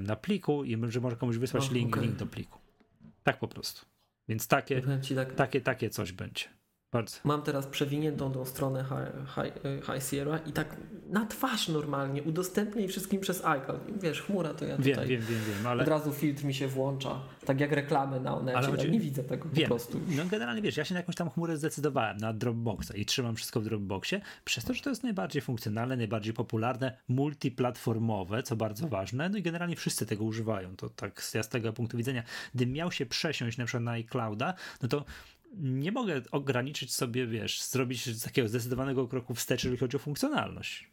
na 0.00 0.16
pliku 0.16 0.64
i 0.64 0.78
że 0.88 1.00
może 1.00 1.16
komuś 1.16 1.36
wysłać 1.36 1.64
oh, 1.64 1.74
link, 1.74 1.96
okay. 1.96 2.06
link 2.06 2.16
do 2.16 2.26
pliku. 2.26 2.58
Tak 3.22 3.38
po 3.38 3.48
prostu. 3.48 3.86
Więc 4.28 4.48
takie, 4.48 4.82
tak. 5.16 5.34
takie, 5.34 5.60
takie 5.60 5.90
coś 5.90 6.12
będzie. 6.12 6.55
Bardzo. 6.96 7.16
Mam 7.24 7.42
teraz 7.42 7.66
przewiniętą 7.66 8.32
tą 8.32 8.44
stronę 8.44 8.84
High, 8.84 9.34
High, 9.34 9.84
High 9.86 10.10
Sierra 10.10 10.38
i 10.38 10.52
tak 10.52 10.76
na 11.10 11.26
twarz 11.26 11.68
normalnie 11.68 12.22
udostępnię 12.22 12.88
wszystkim 12.88 13.20
przez 13.20 13.44
iCloud. 13.44 13.80
Wiesz, 14.02 14.22
chmura 14.22 14.54
to 14.54 14.64
ja 14.64 14.76
wiem, 14.76 14.94
tutaj 14.94 15.08
wiem, 15.08 15.20
wiem, 15.20 15.40
wiem, 15.48 15.66
ale... 15.66 15.82
od 15.82 15.88
razu 15.88 16.12
filtr 16.12 16.44
mi 16.44 16.54
się 16.54 16.68
włącza, 16.68 17.20
tak 17.44 17.60
jak 17.60 17.72
reklamy 17.72 18.20
na 18.20 18.36
Onecie, 18.36 18.58
ale 18.58 18.66
chodzi... 18.66 18.90
nie 18.90 19.00
widzę 19.00 19.24
tego 19.24 19.48
wiem. 19.52 19.68
po 19.68 19.74
prostu. 19.74 20.00
No 20.08 20.24
generalnie 20.26 20.62
wiesz, 20.62 20.76
ja 20.76 20.84
się 20.84 20.94
na 20.94 21.00
jakąś 21.00 21.14
tam 21.14 21.30
chmurę 21.30 21.56
zdecydowałem, 21.56 22.16
na 22.16 22.32
Dropboxa 22.32 22.90
i 22.94 23.04
trzymam 23.04 23.36
wszystko 23.36 23.60
w 23.60 23.64
Dropboxie, 23.64 24.20
przez 24.44 24.64
to, 24.64 24.74
że 24.74 24.82
to 24.82 24.90
jest 24.90 25.02
najbardziej 25.02 25.42
funkcjonalne, 25.42 25.96
najbardziej 25.96 26.34
popularne, 26.34 26.98
multiplatformowe, 27.08 28.42
co 28.42 28.56
bardzo 28.56 28.88
ważne, 28.88 29.28
no 29.28 29.38
i 29.38 29.42
generalnie 29.42 29.76
wszyscy 29.76 30.06
tego 30.06 30.24
używają. 30.24 30.76
To 30.76 30.88
tak 30.88 31.22
z 31.22 31.48
tego 31.48 31.72
punktu 31.72 31.96
widzenia, 31.96 32.22
gdybym 32.54 32.74
miał 32.74 32.92
się 32.92 33.06
przesiąść 33.06 33.58
na 33.58 33.64
przykład 33.64 33.82
na 33.82 33.90
iClouda, 33.90 34.54
no 34.82 34.88
to 34.88 35.04
nie 35.56 35.92
mogę 35.92 36.22
ograniczyć 36.32 36.94
sobie, 36.94 37.26
wiesz, 37.26 37.62
zrobić 37.62 38.22
takiego 38.24 38.48
zdecydowanego 38.48 39.08
kroku 39.08 39.34
wstecz, 39.34 39.64
jeżeli 39.64 39.78
chodzi 39.78 39.96
o 39.96 40.00
funkcjonalność. 40.00 40.90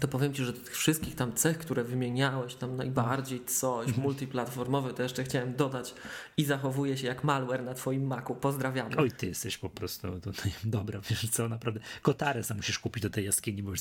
To 0.00 0.08
powiem 0.08 0.34
Ci, 0.34 0.44
że 0.44 0.52
tych 0.52 0.76
wszystkich 0.76 1.14
tam 1.14 1.32
cech, 1.32 1.58
które 1.58 1.84
wymieniałeś, 1.84 2.54
tam 2.54 2.76
najbardziej 2.76 3.44
coś, 3.44 3.86
mhm. 3.86 4.02
multiplatformowy, 4.02 4.94
to 4.94 5.02
jeszcze 5.02 5.24
chciałem 5.24 5.54
dodać 5.54 5.94
i 6.36 6.44
zachowuje 6.44 6.96
się 6.96 7.06
jak 7.06 7.24
malware 7.24 7.62
na 7.64 7.74
Twoim 7.74 8.06
Macu. 8.06 8.34
Pozdrawiamy. 8.34 8.96
Oj, 8.96 9.10
Ty 9.10 9.26
jesteś 9.26 9.58
po 9.58 9.70
prostu 9.70 10.20
tutaj, 10.20 10.52
dobra, 10.64 11.00
wiesz 11.10 11.30
co, 11.30 11.48
naprawdę, 11.48 11.80
kotarę 12.02 12.42
sam 12.42 12.56
musisz 12.56 12.78
kupić 12.78 13.02
do 13.02 13.10
tej 13.10 13.24
jaskini, 13.24 13.62
bo 13.62 13.70
już 13.70 13.80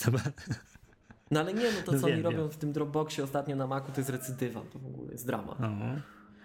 No 1.32 1.40
ale 1.40 1.54
nie, 1.54 1.72
no 1.72 1.82
to 1.86 1.92
no 1.92 2.00
co 2.00 2.08
wiem, 2.08 2.16
oni 2.16 2.24
robią 2.24 2.50
w 2.50 2.58
tym 2.58 2.72
Dropboxie 2.72 3.24
ostatnio 3.24 3.56
na 3.56 3.68
Macu, 3.68 3.92
to 3.92 4.02
jest 4.02 4.10
recydywa, 4.10 4.62
to 4.62 4.80
w 4.80 4.86
ogóle 4.86 5.12
jest 5.12 5.26
drama. 5.26 5.56
Aha. 5.60 6.02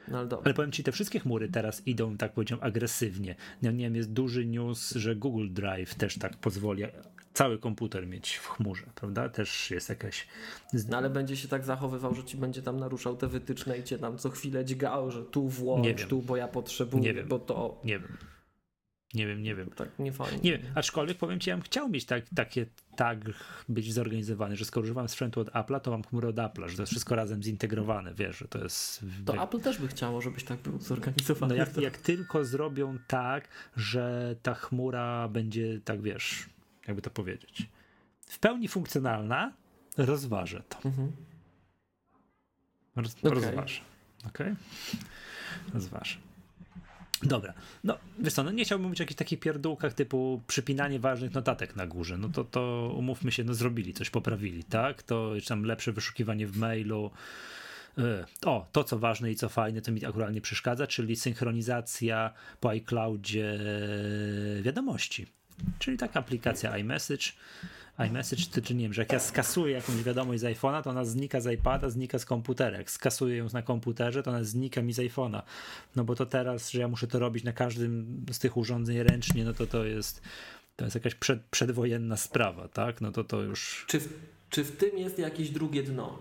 No, 0.08 0.18
ale, 0.18 0.28
ale, 0.44 0.54
powiem 0.54 0.72
ci, 0.72 0.84
te 0.84 0.92
wszystkie 0.92 1.20
chmury 1.20 1.48
teraz 1.48 1.86
idą, 1.86 2.16
tak 2.16 2.32
powiedziałem, 2.32 2.64
agresywnie. 2.64 3.34
nie 3.62 3.72
wiem, 3.72 3.96
jest 3.96 4.12
duży 4.12 4.46
news, 4.46 4.94
że 4.94 5.16
Google 5.16 5.48
Drive 5.50 5.94
też 5.94 6.18
tak 6.18 6.36
pozwoli 6.36 6.82
cały 7.36 7.58
komputer 7.58 8.06
mieć 8.06 8.36
w 8.36 8.48
chmurze, 8.48 8.86
prawda? 8.94 9.28
Też 9.28 9.70
jest 9.70 9.88
jakaś... 9.88 10.26
No 10.88 10.96
ale 10.96 11.10
będzie 11.10 11.36
się 11.36 11.48
tak 11.48 11.64
zachowywał, 11.64 12.14
że 12.14 12.24
ci 12.24 12.36
będzie 12.36 12.62
tam 12.62 12.80
naruszał 12.80 13.16
te 13.16 13.28
wytyczne 13.28 13.78
i 13.78 13.84
cię 13.84 13.98
tam 13.98 14.18
co 14.18 14.30
chwilę 14.30 14.64
dźgał, 14.64 15.10
że 15.10 15.24
tu 15.24 15.48
włącz, 15.48 16.06
tu, 16.06 16.22
bo 16.22 16.36
ja 16.36 16.48
potrzebuję, 16.48 17.02
nie 17.02 17.14
wiem. 17.14 17.28
bo 17.28 17.38
to... 17.38 17.80
Nie 17.84 17.98
wiem. 17.98 18.16
Nie 19.16 19.26
wiem, 19.26 19.42
nie 19.42 19.54
wiem. 19.54 19.70
Tak 19.70 19.88
nie 19.98 20.12
fajnie. 20.12 20.38
Nie 20.38 20.58
wiem, 20.58 20.72
aczkolwiek 20.74 21.18
powiem 21.18 21.40
ci, 21.40 21.50
ja 21.50 21.56
bym 21.56 21.62
chciał 21.62 21.88
mieć 21.88 22.04
tak, 22.04 22.24
takie 22.34 22.66
tak 22.96 23.18
być 23.68 23.92
zorganizowany, 23.92 24.56
że 24.56 24.64
skoro 24.64 24.84
używam 24.84 25.08
sprzętu 25.08 25.40
od 25.40 25.48
Apple'a, 25.48 25.80
to 25.80 25.90
mam 25.90 26.02
chmurę 26.02 26.28
od 26.28 26.36
Apple'a, 26.36 26.68
że 26.68 26.76
to 26.76 26.82
jest 26.82 26.92
wszystko 26.92 27.14
razem 27.14 27.42
zintegrowane, 27.42 28.14
wiesz, 28.14 28.38
że 28.38 28.48
to 28.48 28.58
jest... 28.58 29.04
To 29.24 29.42
Apple 29.42 29.60
też 29.60 29.78
by 29.78 29.88
chciało, 29.88 30.20
żebyś 30.20 30.44
tak 30.44 30.60
był 30.60 30.78
zorganizowany. 30.78 31.54
No 31.54 31.58
jak, 31.58 31.76
jak 31.76 31.98
tylko 31.98 32.44
zrobią 32.44 32.98
tak, 33.06 33.48
że 33.76 34.36
ta 34.42 34.54
chmura 34.54 35.28
będzie, 35.28 35.80
tak 35.84 36.02
wiesz, 36.02 36.46
jakby 36.86 37.02
to 37.02 37.10
powiedzieć, 37.10 37.68
w 38.20 38.38
pełni 38.38 38.68
funkcjonalna, 38.68 39.52
rozważę 39.96 40.62
to. 40.68 40.88
Mhm. 40.88 41.12
Roz, 42.96 43.16
okay. 43.18 43.30
Rozważę. 43.30 43.80
Okej? 44.26 44.52
Okay? 44.52 44.56
Rozważę. 45.74 46.25
Dobra, 47.22 47.54
no 47.84 47.98
wiesz 48.18 48.32
co, 48.32 48.44
no 48.44 48.50
nie 48.50 48.64
chciałbym 48.64 48.84
mówić 48.84 49.00
o 49.00 49.02
jakichś 49.02 49.18
takich 49.18 49.40
pierdółkach 49.40 49.94
typu 49.94 50.42
przypinanie 50.46 51.00
ważnych 51.00 51.34
notatek 51.34 51.76
na 51.76 51.86
górze, 51.86 52.18
no 52.18 52.28
to, 52.28 52.44
to 52.44 52.92
umówmy 52.96 53.32
się, 53.32 53.44
no 53.44 53.54
zrobili, 53.54 53.94
coś 53.94 54.10
poprawili, 54.10 54.64
tak? 54.64 55.02
To 55.02 55.34
jeszcze 55.34 55.48
tam 55.48 55.64
lepsze 55.64 55.92
wyszukiwanie 55.92 56.46
w 56.46 56.56
mailu, 56.56 57.10
e, 57.98 58.26
o, 58.44 58.68
to 58.72 58.84
co 58.84 58.98
ważne 58.98 59.30
i 59.30 59.36
co 59.36 59.48
fajne, 59.48 59.80
to 59.80 59.92
mi 59.92 60.04
akurat 60.04 60.34
nie 60.34 60.40
przeszkadza, 60.40 60.86
czyli 60.86 61.16
synchronizacja 61.16 62.32
po 62.60 62.68
iCloudzie 62.68 63.58
wiadomości, 64.62 65.26
czyli 65.78 65.96
taka 65.98 66.20
aplikacja 66.20 66.78
iMessage, 66.78 67.32
iMessage 67.98 68.42
czy, 68.52 68.62
czy 68.62 68.74
nie 68.74 68.82
wiem, 68.82 68.92
że 68.92 69.02
jak 69.02 69.12
ja 69.12 69.20
skasuję 69.20 69.74
jakąś 69.74 70.02
wiadomość 70.02 70.40
z 70.40 70.44
iPhone'a, 70.44 70.82
to 70.82 70.90
ona 70.90 71.04
znika 71.04 71.40
z 71.40 71.52
iPada, 71.52 71.90
znika 71.90 72.18
z 72.18 72.24
komputera. 72.24 72.78
Jak 72.78 72.90
skasuję 72.90 73.36
ją 73.36 73.46
na 73.52 73.62
komputerze, 73.62 74.22
to 74.22 74.30
ona 74.30 74.44
znika 74.44 74.82
mi 74.82 74.92
z 74.92 74.98
iPhone'a. 74.98 75.42
No 75.96 76.04
bo 76.04 76.14
to 76.14 76.26
teraz, 76.26 76.70
że 76.70 76.80
ja 76.80 76.88
muszę 76.88 77.06
to 77.06 77.18
robić 77.18 77.44
na 77.44 77.52
każdym 77.52 78.24
z 78.32 78.38
tych 78.38 78.56
urządzeń 78.56 79.02
ręcznie, 79.02 79.44
no 79.44 79.52
to 79.52 79.66
to 79.66 79.84
jest 79.84 80.22
to 80.76 80.84
jest 80.84 80.94
jakaś 80.94 81.14
przed, 81.14 81.42
przedwojenna 81.42 82.16
sprawa, 82.16 82.68
tak? 82.68 83.00
No 83.00 83.12
to 83.12 83.24
to 83.24 83.42
już... 83.42 83.84
Czy 83.88 84.00
w, 84.00 84.08
czy 84.50 84.64
w 84.64 84.76
tym 84.76 84.98
jest 84.98 85.18
jakieś 85.18 85.50
drugie 85.50 85.82
dno? 85.82 86.18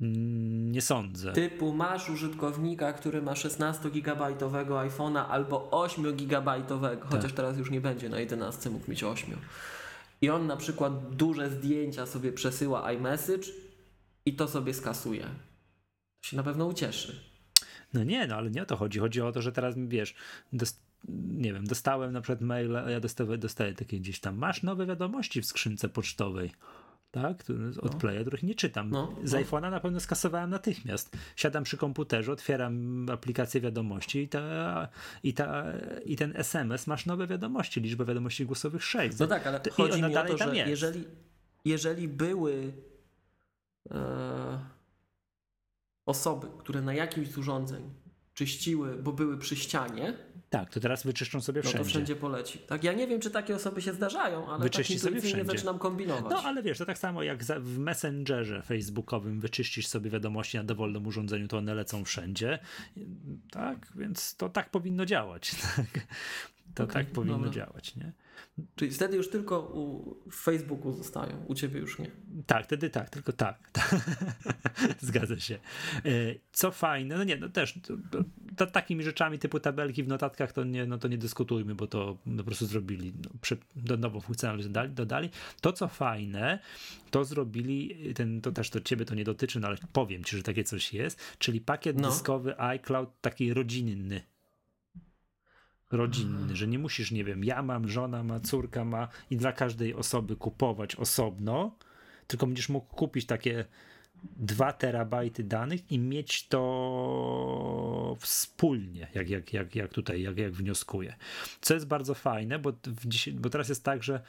Mm, 0.00 0.72
nie 0.72 0.82
sądzę. 0.82 1.32
Typu 1.32 1.72
masz 1.72 2.10
użytkownika, 2.10 2.92
który 2.92 3.22
ma 3.22 3.32
16-gigabajtowego 3.32 4.88
iPhone'a 4.88 5.26
albo 5.28 5.68
8-gigabajtowego, 5.70 7.00
tak. 7.00 7.10
chociaż 7.10 7.32
teraz 7.32 7.58
już 7.58 7.70
nie 7.70 7.80
będzie 7.80 8.08
na 8.08 8.20
11, 8.20 8.70
mógł 8.70 8.90
mieć 8.90 9.04
8. 9.04 9.36
I 10.20 10.30
on 10.30 10.46
na 10.46 10.56
przykład 10.56 11.16
duże 11.16 11.50
zdjęcia 11.50 12.06
sobie 12.06 12.32
przesyła 12.32 12.92
iMessage 12.92 13.48
i 14.26 14.36
to 14.36 14.48
sobie 14.48 14.74
skasuje. 14.74 15.22
To 16.20 16.28
się 16.28 16.36
na 16.36 16.42
pewno 16.42 16.66
ucieszy. 16.66 17.20
No 17.94 18.04
nie, 18.04 18.26
no 18.26 18.36
ale 18.36 18.50
nie 18.50 18.62
o 18.62 18.66
to 18.66 18.76
chodzi. 18.76 18.98
Chodzi 18.98 19.20
o 19.20 19.32
to, 19.32 19.42
że 19.42 19.52
teraz 19.52 19.74
wiesz, 19.76 20.14
nie 21.28 21.52
wiem, 21.52 21.66
dostałem 21.66 22.12
na 22.12 22.20
przykład 22.20 22.40
maila, 22.40 22.90
ja 22.90 23.00
dostaję, 23.00 23.38
dostaję 23.38 23.74
takie 23.74 24.00
gdzieś 24.00 24.20
tam, 24.20 24.38
masz 24.38 24.62
nowe 24.62 24.86
wiadomości 24.86 25.42
w 25.42 25.46
skrzynce 25.46 25.88
pocztowej 25.88 26.50
tak? 27.22 27.44
Od 27.82 27.92
no. 27.92 27.98
Playa, 27.98 28.20
których 28.20 28.42
nie 28.42 28.54
czytam. 28.54 28.90
No, 28.90 29.16
Z 29.24 29.32
no. 29.32 29.38
iPhone'a 29.38 29.70
na 29.70 29.80
pewno 29.80 30.00
skasowałem 30.00 30.50
natychmiast. 30.50 31.16
Siadam 31.36 31.64
przy 31.64 31.76
komputerze, 31.76 32.32
otwieram 32.32 33.06
aplikację 33.10 33.60
wiadomości 33.60 34.18
i, 34.18 34.28
ta, 34.28 34.88
i, 35.22 35.34
ta, 35.34 35.64
i 36.04 36.16
ten 36.16 36.32
SMS 36.36 36.86
masz 36.86 37.06
nowe 37.06 37.26
wiadomości, 37.26 37.80
liczbę 37.80 38.04
wiadomości 38.04 38.46
głosowych 38.46 38.84
6. 38.84 39.18
No 39.18 39.26
tak, 39.26 39.46
ale 39.46 39.60
to, 39.60 39.70
chodzi 39.70 40.02
mi 40.02 40.16
o 40.16 40.24
to, 40.24 40.38
że 40.38 40.56
jeżeli, 40.56 41.04
jeżeli 41.64 42.08
były 42.08 42.72
e, 43.90 44.58
osoby, 46.06 46.46
które 46.58 46.82
na 46.82 46.94
jakimś 46.94 47.28
z 47.28 47.38
urządzeń 47.38 47.90
czyściły, 48.36 48.96
bo 48.96 49.12
były 49.12 49.38
przy 49.38 49.56
ścianie, 49.56 50.14
tak, 50.50 50.70
to 50.70 50.80
teraz 50.80 51.04
wyczyszczą 51.04 51.40
sobie 51.40 51.62
wszędzie. 51.62 51.78
No 51.78 51.84
to 51.84 51.90
wszędzie 51.90 52.16
poleci. 52.16 52.58
Tak, 52.58 52.84
ja 52.84 52.92
nie 52.92 53.06
wiem, 53.06 53.20
czy 53.20 53.30
takie 53.30 53.56
osoby 53.56 53.82
się 53.82 53.92
zdarzają, 53.92 54.48
ale 54.48 54.62
Wyczyści 54.62 54.94
tak 54.94 55.02
sobie 55.02 55.20
wszędzie. 55.20 55.44
zaczynam 55.44 55.78
kombinować. 55.78 56.30
No, 56.30 56.42
ale 56.44 56.62
wiesz, 56.62 56.78
to 56.78 56.86
tak 56.86 56.98
samo 56.98 57.22
jak 57.22 57.44
w 57.44 57.78
Messengerze 57.78 58.62
facebookowym 58.62 59.40
wyczyścisz 59.40 59.86
sobie 59.86 60.10
wiadomości 60.10 60.56
na 60.56 60.64
dowolnym 60.64 61.06
urządzeniu, 61.06 61.48
to 61.48 61.58
one 61.58 61.74
lecą 61.74 62.04
wszędzie. 62.04 62.58
Tak, 63.50 63.92
więc 63.96 64.36
to 64.36 64.48
tak 64.48 64.70
powinno 64.70 65.06
działać. 65.06 65.52
Tak? 65.76 66.06
To 66.74 66.84
okay, 66.84 67.04
tak 67.04 67.12
powinno 67.12 67.36
dobra. 67.36 67.50
działać, 67.50 67.96
nie? 67.96 68.12
Czyli 68.76 68.90
wtedy 68.90 69.16
już 69.16 69.30
tylko 69.30 69.60
u, 69.60 70.16
Facebooku 70.30 70.92
zostają, 70.92 71.44
u 71.46 71.54
ciebie 71.54 71.80
już 71.80 71.98
nie. 71.98 72.10
Tak, 72.46 72.64
wtedy 72.64 72.90
tak, 72.90 73.10
tylko 73.10 73.32
tak. 73.32 73.70
Zgadza 75.00 75.40
się. 75.40 75.54
E, 75.54 76.10
co 76.52 76.70
fajne, 76.70 77.16
no 77.16 77.24
nie, 77.24 77.36
no 77.36 77.48
też 77.48 77.78
to, 78.56 78.66
takimi 78.66 79.04
rzeczami 79.04 79.38
typu 79.38 79.60
tabelki 79.60 80.02
w 80.02 80.08
notatkach 80.08 80.52
to 80.52 80.64
nie, 80.64 80.86
no 80.86 80.98
to 80.98 81.08
nie 81.08 81.18
dyskutujmy, 81.18 81.74
bo 81.74 81.86
to 81.86 82.18
po 82.36 82.44
prostu 82.44 82.66
zrobili, 82.66 83.12
no, 83.24 83.30
przy, 83.40 83.56
do 83.76 83.96
nową 83.96 84.20
funkcjonalność 84.20 84.68
dodali, 84.68 84.92
dodali. 84.92 85.30
To 85.60 85.72
co 85.72 85.88
fajne, 85.88 86.58
to 87.10 87.24
zrobili, 87.24 87.96
ten, 88.14 88.40
to 88.40 88.52
też 88.52 88.70
to 88.70 88.80
ciebie 88.80 89.04
to 89.04 89.14
nie 89.14 89.24
dotyczy, 89.24 89.60
no 89.60 89.68
ale 89.68 89.76
powiem 89.92 90.24
ci, 90.24 90.36
że 90.36 90.42
takie 90.42 90.64
coś 90.64 90.94
jest, 90.94 91.36
czyli 91.38 91.60
pakiet 91.60 92.00
no. 92.00 92.08
dyskowy 92.08 92.60
iCloud 92.60 93.20
taki 93.20 93.54
rodzinny 93.54 94.35
rodzinny, 95.90 96.56
że 96.56 96.66
nie 96.66 96.78
musisz, 96.78 97.10
nie 97.10 97.24
wiem, 97.24 97.44
ja 97.44 97.62
mam, 97.62 97.88
żona 97.88 98.22
ma, 98.22 98.40
córka 98.40 98.84
ma 98.84 99.08
i 99.30 99.36
dla 99.36 99.52
każdej 99.52 99.94
osoby 99.94 100.36
kupować 100.36 100.96
osobno, 100.96 101.76
tylko 102.26 102.46
będziesz 102.46 102.68
mógł 102.68 102.94
kupić 102.94 103.26
takie 103.26 103.64
2 104.36 104.72
terabajty 104.72 105.44
danych 105.44 105.92
i 105.92 105.98
mieć 105.98 106.48
to 106.48 108.16
wspólnie, 108.20 109.08
jak, 109.14 109.30
jak, 109.30 109.52
jak, 109.52 109.74
jak 109.74 109.92
tutaj, 109.92 110.22
jak, 110.22 110.38
jak 110.38 110.52
wnioskuję. 110.52 111.16
Co 111.60 111.74
jest 111.74 111.86
bardzo 111.86 112.14
fajne, 112.14 112.58
bo, 112.58 112.72
w, 112.72 113.30
bo 113.32 113.50
teraz 113.50 113.68
jest 113.68 113.84
tak, 113.84 114.02
że 114.02 114.22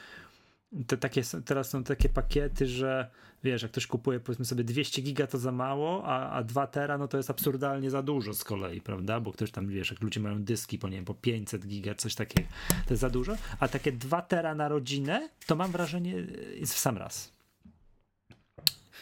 te 0.88 0.98
takie, 0.98 1.22
teraz 1.46 1.70
są 1.70 1.84
takie 1.84 2.10
pakiety, 2.10 2.68
że 2.68 3.10
wiesz, 3.44 3.62
jak 3.62 3.72
ktoś 3.72 3.88
kupuje 3.88 4.20
powiedzmy 4.20 4.46
sobie 4.46 4.64
200 4.64 5.02
giga 5.02 5.28
to 5.28 5.38
za 5.38 5.52
mało, 5.52 6.06
a, 6.06 6.32
a 6.32 6.44
2 6.44 6.68
tera 6.68 6.98
no 6.98 7.08
to 7.08 7.18
jest 7.18 7.30
absurdalnie 7.30 7.92
za 7.92 8.04
dużo 8.04 8.34
z 8.34 8.44
kolei, 8.44 8.82
prawda? 8.82 9.20
Bo 9.20 9.32
ktoś 9.32 9.52
tam, 9.52 9.68
wiesz, 9.68 9.92
jak 9.92 10.02
ludzie 10.02 10.20
mają 10.20 10.44
dyski 10.44 10.80
po, 10.80 10.90
nie 10.90 10.96
wiem, 10.96 11.06
po 11.06 11.14
500 11.14 11.68
giga, 11.68 11.96
coś 11.96 12.16
takiego, 12.16 12.50
to 12.86 12.94
jest 12.94 13.02
za 13.02 13.10
dużo, 13.10 13.36
a 13.60 13.68
takie 13.68 13.92
2 13.92 14.22
tera 14.22 14.56
na 14.56 14.68
rodzinę, 14.68 15.30
to 15.46 15.56
mam 15.56 15.72
wrażenie 15.72 16.14
jest 16.56 16.74
w 16.74 16.80
sam 16.80 16.98
raz. 16.98 17.38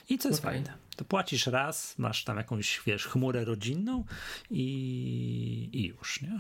I 0.10 0.18
co 0.18 0.30
jest 0.30 0.42
okay. 0.42 0.54
fajne, 0.54 0.74
to 0.96 1.06
płacisz 1.06 1.48
raz, 1.48 1.98
masz 1.98 2.24
tam 2.24 2.38
jakąś, 2.38 2.82
wiesz, 2.86 3.06
chmurę 3.06 3.46
rodzinną 3.46 4.04
i, 4.52 5.70
i 5.74 5.88
już, 5.88 6.22
nie? 6.22 6.40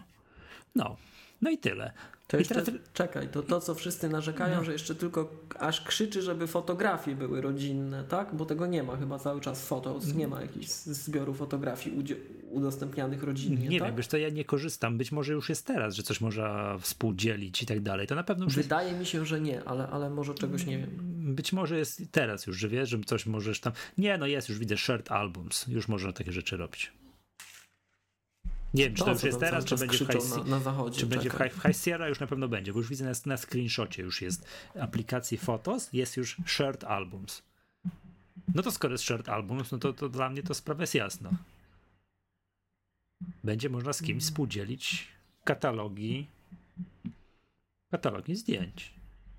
No, 0.75 0.97
no 1.45 1.51
i 1.51 1.57
tyle. 1.57 1.91
To 2.27 2.37
jeszcze, 2.37 2.55
teraz... 2.55 2.81
czekaj, 2.93 3.27
to 3.27 3.43
to, 3.43 3.61
co 3.61 3.75
wszyscy 3.75 4.09
narzekają, 4.09 4.55
no. 4.55 4.63
że 4.63 4.71
jeszcze 4.73 4.95
tylko 4.95 5.31
aż 5.59 5.81
krzyczy, 5.81 6.21
żeby 6.21 6.47
fotografie 6.47 7.15
były 7.15 7.41
rodzinne, 7.41 8.03
tak? 8.03 8.35
Bo 8.35 8.45
tego 8.45 8.65
nie 8.65 8.83
ma 8.83 8.97
chyba 8.97 9.19
cały 9.19 9.41
czas 9.41 9.67
foto, 9.67 9.99
nie 10.15 10.27
ma 10.27 10.41
jakichś 10.41 10.67
zbioru 10.67 11.33
fotografii 11.33 11.97
udostępnianych 12.49 13.23
rodzinnie, 13.23 13.67
Nie 13.67 13.79
tak? 13.79 13.87
wiem, 13.87 13.97
wiesz 13.97 14.07
to 14.07 14.17
ja 14.17 14.29
nie 14.29 14.45
korzystam, 14.45 14.97
być 14.97 15.11
może 15.11 15.33
już 15.33 15.49
jest 15.49 15.65
teraz, 15.65 15.95
że 15.95 16.03
coś 16.03 16.21
można 16.21 16.77
współdzielić 16.77 17.63
i 17.63 17.65
tak 17.65 17.79
dalej, 17.79 18.07
to 18.07 18.15
na 18.15 18.23
pewno 18.23 18.45
już 18.45 18.55
Wydaje 18.55 18.87
jest... 18.87 18.99
mi 18.99 19.05
się, 19.05 19.25
że 19.25 19.41
nie, 19.41 19.63
ale, 19.63 19.87
ale 19.87 20.09
może 20.09 20.33
czegoś 20.33 20.65
nie 20.65 20.77
wiem. 20.77 20.89
Być 21.35 21.53
może 21.53 21.77
jest 21.77 22.01
teraz 22.11 22.47
już, 22.47 22.57
że 22.57 22.69
wiesz, 22.69 22.89
że 22.89 22.99
coś 23.05 23.25
możesz 23.25 23.59
tam... 23.59 23.73
Nie, 23.97 24.17
no 24.17 24.27
jest, 24.27 24.49
już 24.49 24.59
widzę 24.59 24.77
shared 24.77 25.11
albums, 25.11 25.67
już 25.67 25.87
można 25.87 26.13
takie 26.13 26.31
rzeczy 26.31 26.57
robić. 26.57 26.91
Nie 28.75 28.83
wiem, 28.83 28.93
czy 28.93 28.99
to, 28.99 29.05
to 29.05 29.11
już 29.11 29.23
jest 29.23 29.39
teraz, 29.39 29.65
czy 29.65 29.77
będzie 29.77 30.05
w 30.05 30.11
High, 30.11 30.37
na, 30.37 30.43
na 30.43 30.59
zachodzie, 30.59 30.99
czy 30.99 31.05
będzie 31.05 31.29
w 31.29 31.33
High, 31.33 31.53
w 31.53 31.61
High 31.61 31.77
Sierra, 31.83 32.09
już 32.09 32.19
na 32.19 32.27
pewno 32.27 32.47
będzie, 32.47 32.73
bo 32.73 32.79
już 32.79 32.89
widzę 32.89 33.05
na, 33.05 33.11
na 33.25 33.37
screenshocie 33.37 34.03
już 34.03 34.21
jest 34.21 34.45
aplikacji 34.79 35.37
Photos, 35.37 35.93
jest 35.93 36.17
już 36.17 36.37
Shared 36.45 36.83
Albums. 36.83 37.41
No 38.55 38.63
to 38.63 38.71
skoro 38.71 38.93
jest 38.93 39.03
Shared 39.03 39.29
Albums, 39.29 39.71
no 39.71 39.77
to, 39.77 39.93
to 39.93 40.09
dla 40.09 40.29
mnie 40.29 40.43
to 40.43 40.53
sprawa 40.53 40.83
jest 40.83 40.95
jasna. 40.95 41.29
Będzie 43.43 43.69
można 43.69 43.93
z 43.93 44.01
kimś 44.01 44.23
współdzielić 44.23 45.07
katalogi 45.43 46.27
katalogi 47.91 48.35
zdjęć, 48.35 48.93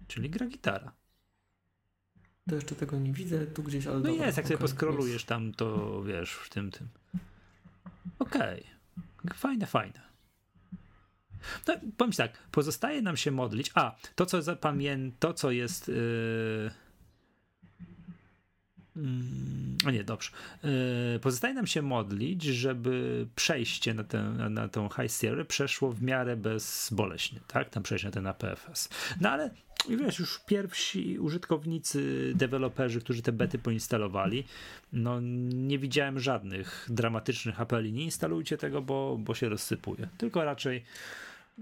czyli 0.08 0.30
gra 0.30 0.46
gitara. 0.46 0.92
To 2.48 2.54
jeszcze 2.54 2.74
tego 2.74 2.98
nie 2.98 3.12
widzę, 3.12 3.46
tu 3.46 3.62
gdzieś, 3.62 3.86
ale 3.86 3.96
No 3.96 4.02
dobra, 4.02 4.26
jest, 4.26 4.36
jak 4.36 4.46
okay, 4.46 4.56
sobie 4.56 4.68
poskrolujesz 4.68 5.24
tam, 5.24 5.52
to 5.52 6.02
wiesz, 6.02 6.32
w 6.32 6.48
tym, 6.48 6.70
tym. 6.70 6.88
Okej. 8.18 8.60
Okay. 8.60 8.75
Fajne, 9.34 9.66
fajne. 9.66 10.00
No, 11.68 11.74
powiem 11.96 12.12
tak, 12.12 12.38
pozostaje 12.50 13.02
nam 13.02 13.16
się 13.16 13.30
modlić. 13.30 13.70
A, 13.74 13.96
to 14.14 14.26
co 14.26 14.42
zapamiętam, 14.42 15.18
to 15.18 15.34
co 15.34 15.50
jest. 15.50 15.88
Yy... 15.88 16.70
O 19.86 19.90
nie, 19.90 20.04
dobrze. 20.04 20.30
Yy, 20.62 20.70
pozostaje 21.20 21.54
nam 21.54 21.66
się 21.66 21.82
modlić, 21.82 22.42
żeby 22.42 23.26
przejście 23.36 23.94
na 23.94 24.04
tę, 24.04 24.22
na, 24.50 24.68
tą 24.68 24.88
High 24.88 25.12
Sierra 25.12 25.44
przeszło 25.44 25.92
w 25.92 26.02
miarę 26.02 26.36
bezboleśnie, 26.36 27.40
tak? 27.46 27.70
Tam 27.70 27.82
przejść 27.82 28.04
na 28.04 28.10
ten 28.10 28.26
APFS. 28.26 28.88
No 29.20 29.30
ale 29.30 29.50
wiesz, 29.88 30.18
już 30.18 30.40
pierwsi 30.46 31.18
użytkownicy, 31.18 32.32
deweloperzy, 32.34 33.00
którzy 33.00 33.22
te 33.22 33.32
bety 33.32 33.58
poinstalowali, 33.58 34.44
no 34.92 35.20
nie 35.50 35.78
widziałem 35.78 36.20
żadnych 36.20 36.86
dramatycznych 36.90 37.60
apeli. 37.60 37.92
Nie 37.92 38.04
instalujcie 38.04 38.56
tego, 38.56 38.82
bo, 38.82 39.16
bo 39.20 39.34
się 39.34 39.48
rozsypuje. 39.48 40.08
Tylko 40.18 40.44
raczej, 40.44 40.84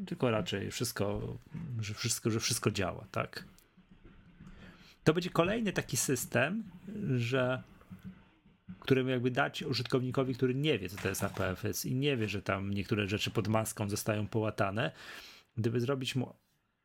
tylko 0.07 0.31
raczej 0.31 0.71
wszystko, 0.71 1.37
że 1.81 1.95
wszystko, 1.95 2.31
że 2.31 2.41
wszystko 2.41 2.71
działa, 2.71 3.05
tak. 3.11 3.45
To 5.05 5.15
będzie 5.15 5.31
kolejny 5.31 5.73
taki 5.73 5.97
system, 5.97 6.65
że 7.17 7.63
którym 8.81 9.09
jakby 9.09 9.31
dać 9.31 9.63
użytkownikowi, 9.63 10.35
który 10.35 10.55
nie 10.55 10.79
wie, 10.79 10.89
co 10.89 10.97
to 10.97 11.09
jest 11.09 11.25
APFS 11.25 11.87
i 11.87 11.95
nie 11.95 12.17
wie, 12.17 12.29
że 12.29 12.43
tam 12.43 12.71
niektóre 12.71 13.09
rzeczy 13.09 13.31
pod 13.31 13.49
maską 13.49 13.89
zostają 13.89 14.27
połatane, 14.27 14.93
gdyby 15.57 15.81
zrobić 15.81 16.17
mu 16.17 16.35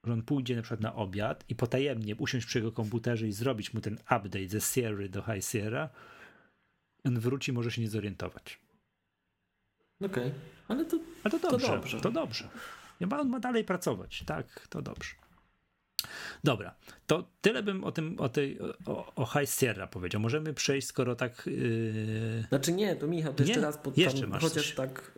że 0.04 0.14
on 0.14 0.22
pójdzie 0.22 0.56
na 0.56 0.62
przykład 0.62 0.82
na 0.82 0.96
obiad 0.96 1.46
i 1.50 1.56
potajemnie 1.56 2.16
usiąść 2.16 2.46
przy 2.46 2.58
jego 2.58 2.72
komputerze 2.72 3.28
i 3.28 3.32
zrobić 3.32 3.74
mu 3.74 3.82
ten 3.82 3.94
update 3.94 4.48
ze 4.48 4.62
Sierra 4.62 5.08
do 5.08 5.22
High 5.22 5.46
Sierra, 5.46 5.90
on 7.04 7.20
wróci 7.20 7.54
może 7.54 7.72
się 7.72 7.82
nie 7.82 7.90
zorientować. 7.90 8.60
Okej, 10.02 10.28
okay. 10.28 10.32
ale 10.68 10.86
to, 10.86 11.00
A 11.24 11.30
to 11.30 11.40
dobrze, 11.40 11.68
to 11.68 11.74
dobrze. 11.76 12.02
To 12.02 12.12
dobrze. 12.12 12.50
On 13.20 13.30
ma 13.30 13.40
dalej 13.40 13.64
pracować, 13.64 14.24
tak, 14.26 14.68
to 14.68 14.82
dobrze. 14.82 15.16
Dobra, 16.44 16.76
to 17.08 17.30
tyle 17.42 17.64
bym 17.64 17.84
o 17.84 17.92
tym, 17.92 18.20
o 18.20 18.30
tej, 18.30 18.60
o, 18.86 19.16
o 19.16 19.26
High 19.26 19.50
Sierra 19.50 19.88
powiedział. 19.88 20.22
Możemy 20.22 20.54
przejść, 20.54 20.88
skoro 20.88 21.16
tak... 21.16 21.44
Yy... 21.46 22.46
Znaczy 22.50 22.72
nie, 22.74 22.96
to 22.96 23.08
Michał, 23.08 23.34
to 23.34 23.44
jeszcze 23.44 23.62
raz 23.62 23.78
pod, 23.78 23.98
jeszcze 23.98 24.28
masz 24.28 24.44
chociaż 24.44 24.68
coś. 24.68 24.76
tak 24.76 25.12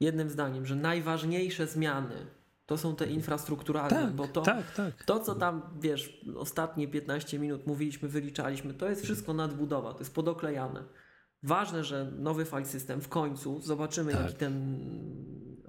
jednym 0.00 0.30
zdaniem, 0.30 0.66
że 0.66 0.76
najważniejsze 0.76 1.66
zmiany 1.66 2.26
to 2.66 2.78
są 2.78 2.96
te 2.96 3.06
infrastrukturalne, 3.06 3.90
tak, 3.90 4.12
bo 4.12 4.28
to, 4.28 4.42
tak, 4.42 4.74
tak. 4.74 5.04
to, 5.04 5.20
co 5.20 5.34
tam, 5.34 5.62
wiesz, 5.80 6.20
ostatnie 6.36 6.88
15 6.88 7.38
minut 7.38 7.66
mówiliśmy, 7.66 8.08
wyliczaliśmy, 8.08 8.74
to 8.74 8.88
jest 8.88 9.02
wszystko 9.02 9.34
nadbudowa, 9.34 9.92
to 9.92 9.98
jest 9.98 10.14
podoklejane. 10.14 10.84
Ważne, 11.42 11.84
że 11.84 12.12
nowy 12.18 12.44
file 12.44 12.64
system 12.64 13.00
w 13.00 13.08
końcu 13.08 13.60
zobaczymy, 13.60 14.12
Tak. 14.12 14.22
jaki 14.22 14.34
ten 14.34 14.76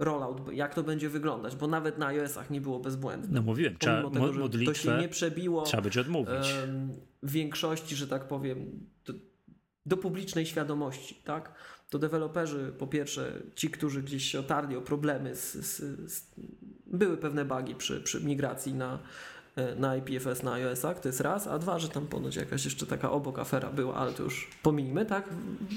rollout, 0.04 0.54
jak 0.54 0.76
to 0.76 0.84
będzie 0.84 1.10
wyglądać, 1.10 1.56
bo 1.56 1.68
nawet 1.68 1.98
na 1.98 2.08
iOS-ach 2.08 2.50
nie 2.50 2.62
było 2.62 2.80
bezbłędne. 2.80 3.30
No 3.32 3.42
mówiłem, 3.42 3.78
trzeba 3.78 4.10
tego, 4.10 4.20
mo- 4.20 4.28
że 4.28 4.28
to 4.28 4.34
się 4.34 4.40
modlitwę 4.40 4.98
nie 5.02 5.10
przebiło 5.10 5.62
trzeba 5.62 5.84
będzie 5.84 6.02
odmówić. 6.02 6.56
większości, 7.24 7.96
że 7.96 8.08
tak 8.08 8.28
powiem, 8.28 8.88
do, 9.06 9.14
do 9.86 9.98
publicznej 9.98 10.46
świadomości, 10.46 11.16
tak? 11.24 11.54
To 11.90 12.00
deweloperzy, 12.00 12.74
po 12.78 12.88
pierwsze, 12.88 13.42
ci, 13.56 13.70
którzy 13.70 14.04
gdzieś 14.04 14.24
się 14.32 14.40
otarli 14.40 14.76
o 14.76 14.82
problemy, 14.82 15.36
z, 15.36 15.54
z, 15.54 16.12
z, 16.12 16.32
były 16.86 17.18
pewne 17.18 17.46
bugi 17.46 17.76
przy, 17.76 18.02
przy 18.02 18.24
migracji 18.24 18.74
na, 18.74 19.00
na 19.76 19.96
IPFS, 19.96 20.44
na 20.44 20.54
iOS-ach, 20.54 21.00
to 21.00 21.10
jest 21.10 21.22
raz, 21.22 21.48
a 21.48 21.60
dwa, 21.60 21.80
że 21.80 21.90
tam 21.90 22.08
ponoć 22.08 22.36
jakaś 22.36 22.66
jeszcze 22.66 22.86
taka 22.86 23.12
obok 23.12 23.40
afera 23.40 23.70
była, 23.70 23.96
ale 23.96 24.14
to 24.14 24.24
już 24.24 24.50
pominijmy, 24.64 25.06
tak? 25.06 25.30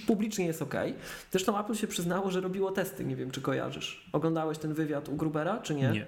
Publicznie 0.06 0.46
jest 0.46 0.62
ok. 0.62 0.74
Zresztą 1.30 1.60
Apple 1.60 1.74
się 1.74 1.86
przyznało, 1.86 2.30
że 2.30 2.40
robiło 2.40 2.72
testy, 2.72 3.04
nie 3.04 3.16
wiem, 3.16 3.30
czy 3.30 3.40
kojarzysz. 3.40 4.10
Oglądałeś 4.12 4.58
ten 4.58 4.74
wywiad 4.74 5.08
u 5.08 5.16
Grubera, 5.16 5.58
czy 5.58 5.74
nie? 5.74 5.90
nie. 5.90 6.06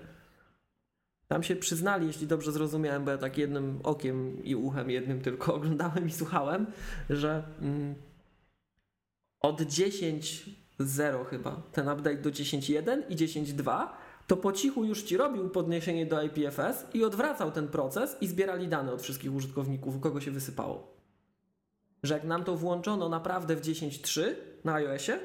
Tam 1.28 1.42
się 1.42 1.56
przyznali, 1.56 2.06
jeśli 2.06 2.26
dobrze 2.26 2.52
zrozumiałem, 2.52 3.04
bo 3.04 3.10
ja 3.10 3.18
tak 3.18 3.38
jednym 3.38 3.80
okiem 3.82 4.44
i 4.44 4.54
uchem 4.54 4.90
jednym 4.90 5.20
tylko 5.20 5.54
oglądałem 5.54 6.08
i 6.08 6.12
słuchałem, 6.12 6.66
że 7.10 7.42
mm, 7.60 7.94
od 9.40 9.60
10.0 9.60 11.26
chyba 11.26 11.62
ten 11.72 11.88
update 11.88 12.16
do 12.16 12.30
10.1 12.30 13.02
i 13.08 13.16
10.2 13.16 13.88
to 14.28 14.36
po 14.36 14.52
cichu 14.52 14.84
już 14.84 15.02
ci 15.02 15.16
robił 15.16 15.50
podniesienie 15.50 16.06
do 16.06 16.22
IPFS 16.22 16.86
i 16.94 17.04
odwracał 17.04 17.50
ten 17.52 17.68
proces 17.68 18.16
i 18.20 18.26
zbierali 18.26 18.68
dane 18.68 18.92
od 18.92 19.02
wszystkich 19.02 19.34
użytkowników, 19.34 19.96
u 19.96 20.00
kogo 20.00 20.20
się 20.20 20.30
wysypało. 20.30 20.96
Że 22.02 22.14
jak 22.14 22.24
nam 22.24 22.44
to 22.44 22.56
włączono 22.56 23.08
naprawdę 23.08 23.56
w 23.56 23.60
10.3 23.60 24.22
na 24.64 24.74
iOSie, 24.74 25.18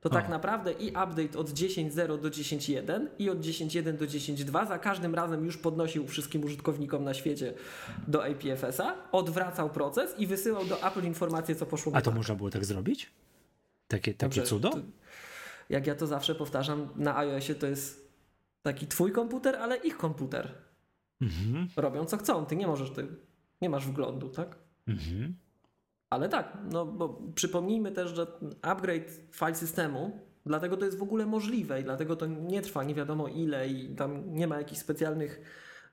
to 0.00 0.08
tak 0.10 0.28
naprawdę 0.28 0.72
i 0.72 0.88
update 0.88 1.38
od 1.38 1.50
10.0 1.50 2.20
do 2.20 2.28
10.1 2.30 3.06
i 3.18 3.30
od 3.30 3.38
10.1 3.38 3.96
do 3.96 4.04
10.2 4.04 4.68
za 4.68 4.78
każdym 4.78 5.14
razem 5.14 5.44
już 5.44 5.56
podnosił 5.56 6.06
wszystkim 6.06 6.44
użytkownikom 6.44 7.04
na 7.04 7.14
świecie 7.14 7.54
do 8.08 8.26
IPFS-a, 8.26 8.94
odwracał 9.12 9.70
proces 9.70 10.18
i 10.18 10.26
wysyłał 10.26 10.64
do 10.64 10.86
Apple 10.86 11.04
informację, 11.04 11.54
co 11.54 11.66
poszło 11.66 11.92
A 11.96 12.00
to 12.00 12.10
tak. 12.10 12.14
można 12.16 12.34
było 12.34 12.50
tak 12.50 12.64
zrobić? 12.64 13.10
Takie, 13.88 14.14
takie 14.14 14.26
Dobrze, 14.40 14.42
cudo? 14.42 14.70
to- 14.70 14.78
Jak 15.70 15.86
ja 15.86 15.94
to 15.94 16.06
zawsze 16.06 16.34
powtarzam, 16.34 16.88
na 16.96 17.16
iOSie 17.16 17.54
to 17.54 17.66
jest 17.66 18.09
taki 18.62 18.86
twój 18.86 19.12
komputer, 19.12 19.56
ale 19.56 19.76
ich 19.76 19.96
komputer. 19.96 20.54
Mhm. 21.20 21.68
Robią 21.76 22.04
co 22.04 22.16
chcą, 22.16 22.46
ty 22.46 22.56
nie 22.56 22.66
możesz, 22.66 22.90
ty 22.90 23.06
nie 23.62 23.70
masz 23.70 23.86
wglądu, 23.86 24.28
tak? 24.28 24.58
Mhm. 24.88 25.34
Ale 26.10 26.28
tak, 26.28 26.58
no 26.70 26.86
bo 26.86 27.22
przypomnijmy 27.34 27.92
też, 27.92 28.16
że 28.16 28.26
upgrade 28.62 29.10
file 29.32 29.54
systemu, 29.54 30.20
dlatego 30.46 30.76
to 30.76 30.84
jest 30.84 30.98
w 30.98 31.02
ogóle 31.02 31.26
możliwe 31.26 31.80
i 31.80 31.84
dlatego 31.84 32.16
to 32.16 32.26
nie 32.26 32.62
trwa 32.62 32.84
nie 32.84 32.94
wiadomo 32.94 33.28
ile 33.28 33.68
i 33.68 33.96
tam 33.96 34.34
nie 34.34 34.46
ma 34.46 34.58
jakichś 34.58 34.80
specjalnych 34.80 35.40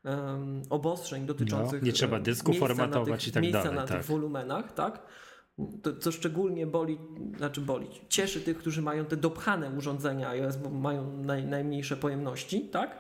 em, 0.04 0.62
obostrzeń 0.70 1.26
dotyczących 1.26 1.82
No, 1.82 1.86
nie 1.86 1.94
trzeba 1.94 2.20
dysku 2.20 2.52
miejsca 2.52 2.68
formatować 2.68 3.24
tych, 3.24 3.32
i 3.32 3.34
tak 3.34 3.44
miejsca 3.44 3.64
dalej, 3.64 3.76
na 3.80 3.88
tak. 3.88 3.98
tych 3.98 4.08
wolumenach, 4.08 4.74
tak? 4.74 5.08
To, 5.84 5.96
co 5.96 6.12
szczególnie 6.12 6.68
boli, 6.68 6.98
znaczy 7.38 7.62
boli, 7.62 7.88
cieszy 8.10 8.42
tych, 8.42 8.58
którzy 8.58 8.82
mają 8.82 9.06
te 9.06 9.18
dopchane 9.18 9.72
urządzenia 9.78 10.30
iOS, 10.30 10.56
bo 10.56 10.70
mają 10.70 11.18
naj, 11.18 11.46
najmniejsze 11.46 11.98
pojemności, 11.98 12.62
tak? 12.62 12.98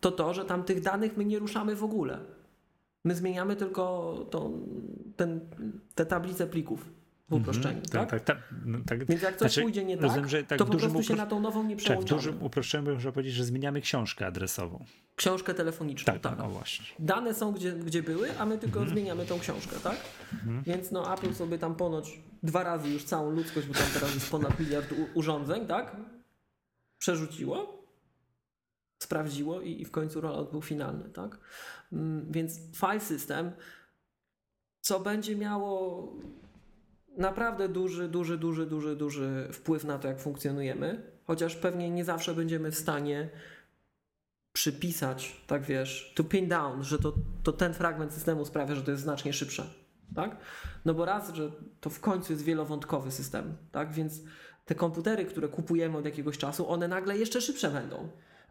To 0.00 0.12
to, 0.12 0.34
że 0.34 0.44
tam 0.44 0.64
tych 0.64 0.80
danych 0.80 1.16
my 1.16 1.24
nie 1.24 1.38
ruszamy 1.38 1.76
w 1.76 1.84
ogóle. 1.84 2.18
My 3.04 3.14
zmieniamy 3.14 3.56
tylko 3.56 4.14
tą, 4.30 4.60
ten, 5.16 5.40
te 5.94 6.06
tablice 6.06 6.46
plików 6.46 6.99
w 7.30 7.34
uproszczeniu, 7.34 7.80
Mhm. 7.80 7.90
tak? 7.90 8.10
Tak, 8.10 8.20
tak, 8.24 8.36
tak, 8.38 8.54
no, 8.66 8.78
tak. 8.86 9.04
Więc 9.04 9.22
jak 9.22 9.32
coś 9.36 9.38
Znaczy, 9.52 9.62
pójdzie 9.62 9.84
nie 9.84 9.96
tak, 9.96 10.02
rozumiem, 10.02 10.28
że 10.28 10.44
tak 10.44 10.58
to 10.58 10.66
po 10.66 10.76
prostu 10.76 11.02
się 11.02 11.16
na 11.16 11.26
tą 11.26 11.40
nową 11.40 11.62
nie 11.64 11.68
Tak, 11.76 11.80
w 11.80 11.84
przełączamy. 11.84 12.20
dużym 12.22 12.42
uproszczeniu 12.42 12.94
można 12.94 13.12
powiedzieć, 13.12 13.34
że 13.34 13.44
zmieniamy 13.44 13.80
książkę 13.80 14.26
adresową. 14.26 14.84
Książkę 15.16 15.54
telefoniczną, 15.54 16.12
Tak, 16.12 16.22
tak. 16.22 16.38
no 16.38 16.48
właśnie. 16.48 16.86
Dane 16.98 17.34
są 17.34 17.52
gdzie, 17.52 17.72
gdzie 17.72 18.02
były, 18.02 18.38
a 18.38 18.46
my 18.46 18.58
tylko 18.58 18.78
Mhm. 18.78 18.96
zmieniamy 18.96 19.26
tą 19.26 19.38
książkę, 19.40 19.76
tak? 19.82 19.96
Więc 20.66 20.90
no 20.90 21.14
Apple 21.14 21.34
sobie 21.34 21.58
tam 21.58 21.74
ponoć 21.74 22.20
dwa 22.42 22.62
razy 22.64 22.88
już 22.90 23.04
całą 23.04 23.30
ludzkość, 23.30 23.66
bo 23.66 23.74
tam 23.74 23.86
teraz 23.94 24.14
jest 24.14 24.30
ponad 24.30 24.60
miliard 24.60 24.92
u- 24.92 25.18
urządzeń, 25.18 25.66
tak? 25.66 25.96
Przerzuciło, 26.98 27.84
sprawdziło 29.02 29.60
i, 29.60 29.80
i 29.80 29.84
w 29.84 29.90
końcu 29.90 30.20
rollout 30.20 30.50
był 30.50 30.62
finalny, 30.62 31.04
tak? 31.10 31.38
Mm, 31.92 32.32
Więc 32.32 32.60
file 32.76 33.00
system, 33.00 33.50
co 34.80 35.00
będzie 35.00 35.36
miało 35.36 36.08
naprawdę 37.16 37.68
duży, 37.68 38.08
duży, 38.08 38.38
duży, 38.38 38.66
duży, 38.66 38.96
duży 38.96 39.48
wpływ 39.52 39.84
na 39.84 39.98
to, 39.98 40.08
jak 40.08 40.20
funkcjonujemy, 40.20 41.02
chociaż 41.24 41.56
pewnie 41.56 41.90
nie 41.90 42.04
zawsze 42.04 42.34
będziemy 42.34 42.70
w 42.70 42.78
stanie 42.78 43.28
przypisać, 44.52 45.42
tak 45.46 45.62
wiesz, 45.62 46.12
to 46.16 46.24
pin 46.24 46.48
down, 46.48 46.84
że 46.84 46.98
to, 46.98 47.14
to 47.42 47.52
ten 47.52 47.74
fragment 47.74 48.12
systemu 48.12 48.44
sprawia, 48.44 48.74
że 48.74 48.82
to 48.82 48.90
jest 48.90 49.02
znacznie 49.02 49.32
szybsze, 49.32 49.66
tak? 50.14 50.36
No 50.84 50.94
bo 50.94 51.04
raz, 51.04 51.34
że 51.34 51.50
to 51.80 51.90
w 51.90 52.00
końcu 52.00 52.32
jest 52.32 52.44
wielowątkowy 52.44 53.10
system, 53.10 53.56
tak? 53.72 53.92
Więc 53.92 54.20
te 54.64 54.74
komputery, 54.74 55.24
które 55.24 55.48
kupujemy 55.48 55.98
od 55.98 56.04
jakiegoś 56.04 56.38
czasu, 56.38 56.70
one 56.70 56.88
nagle 56.88 57.18
jeszcze 57.18 57.40
szybsze 57.40 57.70
będą. 57.70 57.96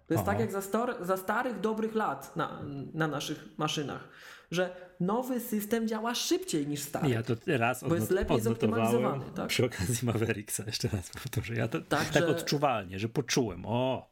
To 0.08 0.14
jest 0.14 0.24
Aha. 0.24 0.32
tak 0.32 0.40
jak 0.40 0.52
za, 0.52 0.62
stor- 0.62 1.06
za 1.06 1.18
starych, 1.18 1.60
dobrych 1.60 1.96
lat 1.96 2.36
na, 2.36 2.62
na 2.94 3.08
naszych 3.08 3.58
maszynach, 3.58 4.08
że 4.52 4.76
nowy 5.00 5.40
system 5.40 5.88
działa 5.88 6.16
szybciej 6.16 6.68
niż 6.68 6.80
stary. 6.82 7.10
Ja 7.10 7.24
to 7.24 7.34
raz 7.48 7.84
Bo 7.84 7.96
jest 7.96 8.12
lepiej 8.12 8.42
zoptymalizowany, 8.42 9.26
tak? 9.36 9.48
przy 9.48 9.66
okazji 9.66 10.06
Mavericksa, 10.08 10.64
jeszcze 10.68 10.88
raz 10.88 11.10
powtórzę. 11.10 11.54
Ja 11.54 11.68
to 11.68 11.82
Tak, 11.82 12.06
tak, 12.10 12.24
że- 12.24 12.28
odczuwalnie, 12.28 13.00
że 13.00 13.10
poczułem, 13.10 13.66
o, 13.66 14.10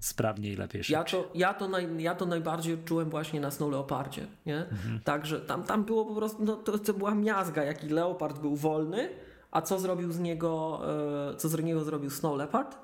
sprawniej, 0.00 0.56
lepiej, 0.56 0.82
Ja 0.88 0.98
szybciej. 1.00 1.20
to, 1.22 1.30
ja, 1.34 1.54
to 1.54 1.68
naj, 1.68 1.88
ja 2.02 2.14
to 2.14 2.26
najbardziej 2.26 2.74
odczułem 2.74 3.10
właśnie 3.10 3.40
na 3.40 3.50
Snow 3.50 3.70
Leopardzie, 3.72 4.26
nie? 4.46 4.56
Mhm. 4.58 5.00
Także 5.04 5.40
tam, 5.40 5.64
tam 5.64 5.84
było 5.84 6.04
po 6.04 6.14
prostu, 6.14 6.44
no, 6.44 6.56
to, 6.56 6.78
to 6.78 6.94
była 6.94 7.14
miazga, 7.14 7.64
jaki 7.64 7.88
Leopard 7.88 8.38
był 8.38 8.56
wolny, 8.56 9.08
a 9.50 9.62
co 9.62 9.78
zrobił 9.78 10.12
z 10.12 10.18
niego, 10.18 10.80
e, 11.32 11.36
co 11.36 11.48
z 11.48 11.62
niego 11.62 11.84
zrobił 11.84 12.10
Snow 12.10 12.38
Leopard? 12.38 12.78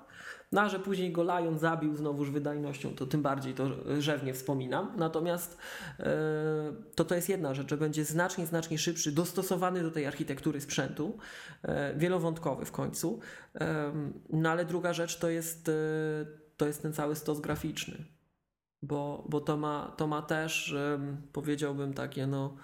No, 0.52 0.60
a 0.60 0.68
że 0.68 0.78
później 0.78 1.12
go 1.12 1.22
Lion 1.22 1.58
zabił 1.58 1.96
znowuż 1.96 2.30
wydajnością, 2.30 2.94
to 2.94 3.06
tym 3.06 3.22
bardziej 3.22 3.54
to 3.54 3.68
rzewnie 4.00 4.34
wspominam. 4.34 4.92
Natomiast 4.96 5.58
e, 5.98 6.06
to 6.94 7.04
to 7.04 7.14
jest 7.14 7.28
jedna 7.28 7.54
rzecz, 7.54 7.70
że 7.70 7.76
będzie 7.76 8.04
znacznie, 8.04 8.46
znacznie 8.46 8.78
szybszy, 8.78 9.12
dostosowany 9.12 9.82
do 9.82 9.90
tej 9.90 10.06
architektury 10.06 10.60
sprzętu, 10.60 11.18
e, 11.62 11.94
wielowątkowy 11.96 12.64
w 12.64 12.72
końcu. 12.72 13.20
Em, 13.54 14.12
No 14.30 14.50
ale 14.50 14.64
druga 14.64 14.92
rzecz 14.92 15.18
to 15.18 15.28
jest, 15.28 15.68
e, 15.68 15.72
to 16.56 16.66
jest 16.66 16.82
ten 16.82 16.92
cały 16.92 17.16
stos 17.16 17.40
graficzny, 17.40 18.04
bo, 18.82 19.26
bo 19.28 19.40
to, 19.40 19.56
ma, 19.56 19.94
to 19.96 20.06
ma 20.06 20.22
też, 20.22 20.74
powiedziałbym, 21.32 21.94
takie 21.94 22.26
no, 22.26 22.56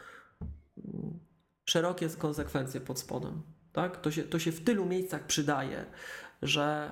szerokie 1.65 2.09
konsekwencje 2.09 2.81
pod 2.81 2.99
spodem. 2.99 3.43
Tak? 3.73 4.01
To, 4.01 4.11
się, 4.11 4.23
to 4.23 4.39
się 4.39 4.53
w 4.53 4.65
tylu 4.65 4.87
miejscach 4.87 5.27
przydaje, 5.27 5.85
że, 6.43 6.91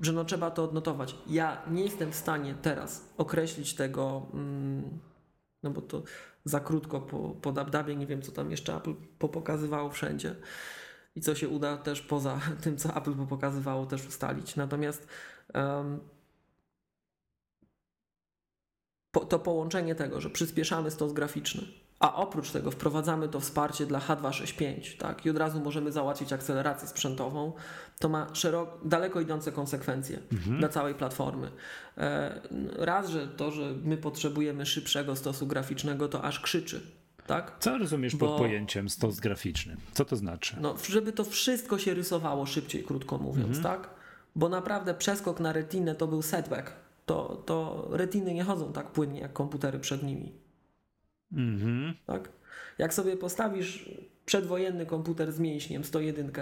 e, 0.00 0.04
że 0.04 0.12
no 0.12 0.24
trzeba 0.24 0.50
to 0.50 0.64
odnotować. 0.64 1.16
Ja 1.26 1.62
nie 1.70 1.84
jestem 1.84 2.12
w 2.12 2.16
stanie 2.16 2.54
teraz 2.62 3.14
określić 3.16 3.74
tego, 3.74 4.26
mm, 4.34 4.98
no 5.62 5.70
bo 5.70 5.80
to 5.80 6.02
za 6.44 6.60
krótko 6.60 7.00
po, 7.00 7.30
po 7.30 7.52
dabdabie, 7.52 7.96
nie 7.96 8.06
wiem 8.06 8.22
co 8.22 8.32
tam 8.32 8.50
jeszcze 8.50 8.76
Apple 8.76 8.94
popokazywało 9.18 9.90
wszędzie 9.90 10.36
i 11.14 11.20
co 11.20 11.34
się 11.34 11.48
uda 11.48 11.76
też 11.76 12.00
poza 12.02 12.40
tym, 12.62 12.76
co 12.76 12.96
Apple 12.96 13.26
pokazywało 13.26 13.86
też 13.86 14.08
ustalić. 14.08 14.56
Natomiast 14.56 15.08
po, 19.10 19.20
to 19.20 19.38
połączenie 19.38 19.94
tego, 19.94 20.20
że 20.20 20.30
przyspieszamy 20.30 20.90
stos 20.90 21.12
graficzny, 21.12 21.62
a 22.02 22.14
oprócz 22.14 22.50
tego 22.50 22.70
wprowadzamy 22.70 23.28
to 23.28 23.40
wsparcie 23.40 23.86
dla 23.86 23.98
H265, 23.98 24.96
tak, 24.98 25.26
i 25.26 25.30
od 25.30 25.36
razu 25.36 25.60
możemy 25.60 25.92
załatwić 25.92 26.32
akcelerację 26.32 26.88
sprzętową, 26.88 27.52
to 27.98 28.08
ma 28.08 28.26
szeroko, 28.32 28.78
daleko 28.84 29.20
idące 29.20 29.52
konsekwencje 29.52 30.18
dla 30.58 30.68
całej 30.68 30.94
platformy. 30.94 31.50
E, 31.98 32.40
raz, 32.76 33.08
że 33.10 33.28
to, 33.28 33.50
że 33.50 33.74
my 33.84 33.96
potrzebujemy 33.96 34.66
szybszego 34.66 35.16
stosu 35.16 35.46
graficznego, 35.46 36.08
to 36.08 36.24
aż 36.24 36.40
krzyczy, 36.40 36.80
tak? 37.26 37.56
Co 37.60 37.78
rozumiesz 37.78 38.16
bo- 38.16 38.28
pod 38.28 38.38
pojęciem 38.38 38.88
stos 38.88 39.20
graficzny? 39.20 39.76
Co 39.92 40.04
to 40.04 40.16
znaczy? 40.16 40.56
No, 40.60 40.74
żeby 40.90 41.12
to 41.12 41.24
wszystko 41.24 41.78
się 41.78 41.94
rysowało 41.94 42.46
szybciej, 42.46 42.84
krótko 42.84 43.18
mówiąc, 43.18 43.62
tak? 43.62 43.90
Bo 44.36 44.48
naprawdę 44.48 44.94
przeskok 44.94 45.40
na 45.40 45.52
retinę 45.52 45.94
to 45.94 46.06
był 46.06 46.22
setback. 46.22 46.72
To, 47.06 47.42
to 47.46 47.88
retiny 47.90 48.34
nie 48.34 48.44
chodzą 48.44 48.72
tak 48.72 48.90
płynnie 48.90 49.20
jak 49.20 49.32
komputery 49.32 49.78
przed 49.78 50.02
nimi. 50.02 50.41
Mhm. 51.32 51.94
Tak? 52.06 52.28
Jak 52.78 52.94
sobie 52.94 53.16
postawisz 53.16 53.90
przedwojenny 54.26 54.86
komputer 54.86 55.32
z 55.32 55.38
mięśniem 55.38 55.84
101, 55.84 56.32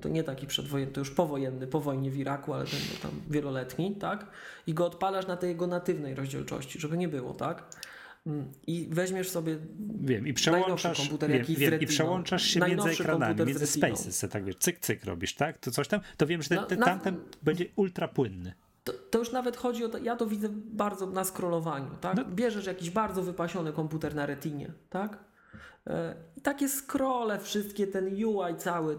to 0.00 0.08
nie 0.08 0.24
taki 0.24 0.46
przedwojenny, 0.46 0.92
to 0.92 1.00
już 1.00 1.10
powojenny, 1.10 1.66
po 1.66 1.80
wojnie 1.80 2.10
w 2.10 2.18
Iraku, 2.18 2.52
ale 2.52 2.64
ten 2.64 2.80
no, 2.92 3.00
tam 3.02 3.20
wieloletni, 3.30 3.96
tak? 3.96 4.26
I 4.66 4.74
go 4.74 4.86
odpalasz 4.86 5.26
na 5.26 5.36
tej 5.36 5.48
jego 5.48 5.66
natywnej 5.66 6.14
rozdzielczości, 6.14 6.80
żeby 6.80 6.96
nie 6.96 7.08
było, 7.08 7.34
tak? 7.34 7.64
Mm, 8.26 8.52
I 8.66 8.88
weźmiesz 8.90 9.28
sobie 9.28 9.58
wiem, 10.00 10.26
i 10.26 10.34
przełączasz, 10.34 10.98
komputer, 10.98 11.30
wiem, 11.30 11.44
wiem, 11.48 11.80
i 11.80 11.86
przełączasz 11.86 12.42
się 12.42 12.60
między 12.60 12.90
ekranami, 12.90 13.44
między 13.46 13.66
spaces, 13.66 14.26
tak 14.30 14.44
wiesz, 14.44 14.56
cyk, 14.56 14.78
cyk 14.78 15.04
robisz, 15.04 15.34
tak? 15.34 15.58
To 15.58 15.70
coś 15.70 15.88
tam, 15.88 16.00
to 16.16 16.26
wiem, 16.26 16.42
że 16.42 16.48
ten, 16.48 16.66
ten, 16.66 16.78
tamten 16.78 17.16
będzie 17.42 17.66
ultra 17.76 18.08
płynny. 18.08 18.52
To, 18.84 18.92
to, 19.10 19.18
już 19.18 19.32
nawet 19.32 19.56
chodzi 19.56 19.84
o 19.84 19.88
to, 19.88 19.98
ja 19.98 20.16
to 20.16 20.26
widzę 20.26 20.48
bardzo 20.52 21.06
na 21.06 21.24
scrollowaniu, 21.24 21.90
tak? 22.00 22.16
No. 22.16 22.24
Bierzesz 22.24 22.66
jakiś 22.66 22.90
bardzo 22.90 23.22
wypasiony 23.22 23.72
komputer 23.72 24.14
na 24.14 24.26
retinie, 24.26 24.72
tak? 24.90 25.18
E, 25.86 26.14
I 26.36 26.40
takie 26.40 26.68
scrolle, 26.68 27.38
wszystkie, 27.40 27.86
ten 27.86 28.24
UI 28.24 28.56
cały, 28.58 28.98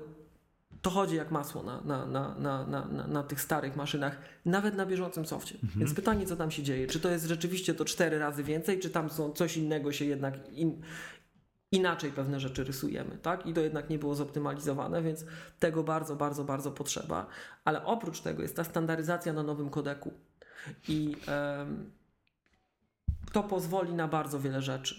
to 0.82 0.90
chodzi 0.90 1.16
jak 1.16 1.32
masło 1.32 1.64
na, 1.64 1.82
na, 1.82 2.06
na, 2.06 2.36
na, 2.36 2.66
na, 2.66 3.08
na 3.08 3.24
tych 3.24 3.42
starych 3.42 3.76
maszynach, 3.76 4.18
nawet 4.46 4.76
na 4.76 4.86
bieżącym 4.86 5.26
softie. 5.26 5.56
Mhm. 5.56 5.80
Więc 5.80 5.94
pytanie, 5.94 6.26
co 6.26 6.36
tam 6.36 6.52
się 6.52 6.64
dzieje? 6.64 6.88
Czy 6.88 7.00
to 7.00 7.10
jest 7.10 7.26
rzeczywiście 7.26 7.74
to 7.74 7.86
cztery 7.86 8.20
razy 8.20 8.44
więcej, 8.44 8.80
czy 8.80 8.90
tam 8.90 9.10
są 9.10 9.32
coś 9.32 9.58
innego 9.58 9.92
się 9.92 10.06
jednak 10.06 10.50
in, 10.52 10.82
inaczej 11.76 12.12
pewne 12.12 12.40
rzeczy 12.40 12.64
rysujemy, 12.64 13.18
tak? 13.18 13.46
I 13.46 13.54
to 13.54 13.62
jednak 13.62 13.90
nie 13.90 14.00
było 14.00 14.16
zoptymalizowane, 14.16 15.02
więc 15.02 15.26
tego 15.60 15.84
bardzo, 15.84 16.16
bardzo, 16.16 16.44
bardzo 16.44 16.72
potrzeba. 16.72 17.28
Ale 17.66 17.86
oprócz 17.86 18.22
tego 18.22 18.42
jest 18.42 18.56
ta 18.56 18.64
standaryzacja 18.64 19.34
na 19.34 19.44
nowym 19.44 19.70
kodeku. 19.70 20.14
I 20.88 21.16
um, 21.58 21.92
to 23.32 23.44
pozwoli 23.44 23.94
na 23.94 24.08
bardzo 24.08 24.40
wiele 24.40 24.62
rzeczy. 24.62 24.96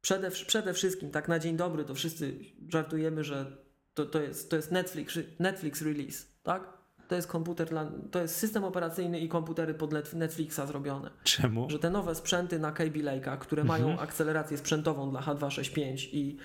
Przede, 0.00 0.30
przede 0.30 0.74
wszystkim, 0.74 1.10
tak 1.10 1.28
na 1.28 1.38
dzień 1.38 1.56
dobry, 1.56 1.84
to 1.84 1.94
wszyscy 1.94 2.38
żartujemy, 2.68 3.24
że 3.24 3.56
to, 3.94 4.06
to, 4.06 4.20
jest, 4.20 4.50
to 4.50 4.56
jest 4.56 4.70
Netflix, 4.72 5.18
Netflix 5.38 5.82
release, 5.82 6.26
tak? 6.42 6.79
To 7.10 7.16
jest 7.16 7.28
komputer 7.28 7.68
dla, 7.68 7.86
to 8.10 8.20
jest 8.20 8.36
system 8.36 8.64
operacyjny 8.64 9.20
i 9.20 9.28
komputery 9.28 9.74
pod 9.74 9.92
Netflixa 10.14 10.60
zrobione. 10.66 11.10
Czemu? 11.24 11.70
Że 11.70 11.78
te 11.78 11.90
nowe 11.90 12.14
sprzęty 12.14 12.58
na 12.58 12.72
KB 12.72 12.96
Lake'a, 12.96 13.38
które 13.38 13.62
mhm. 13.62 13.82
mają 13.82 13.98
akcelerację 13.98 14.58
sprzętową 14.58 15.10
dla 15.10 15.20
H265 15.20 16.08
i 16.12 16.36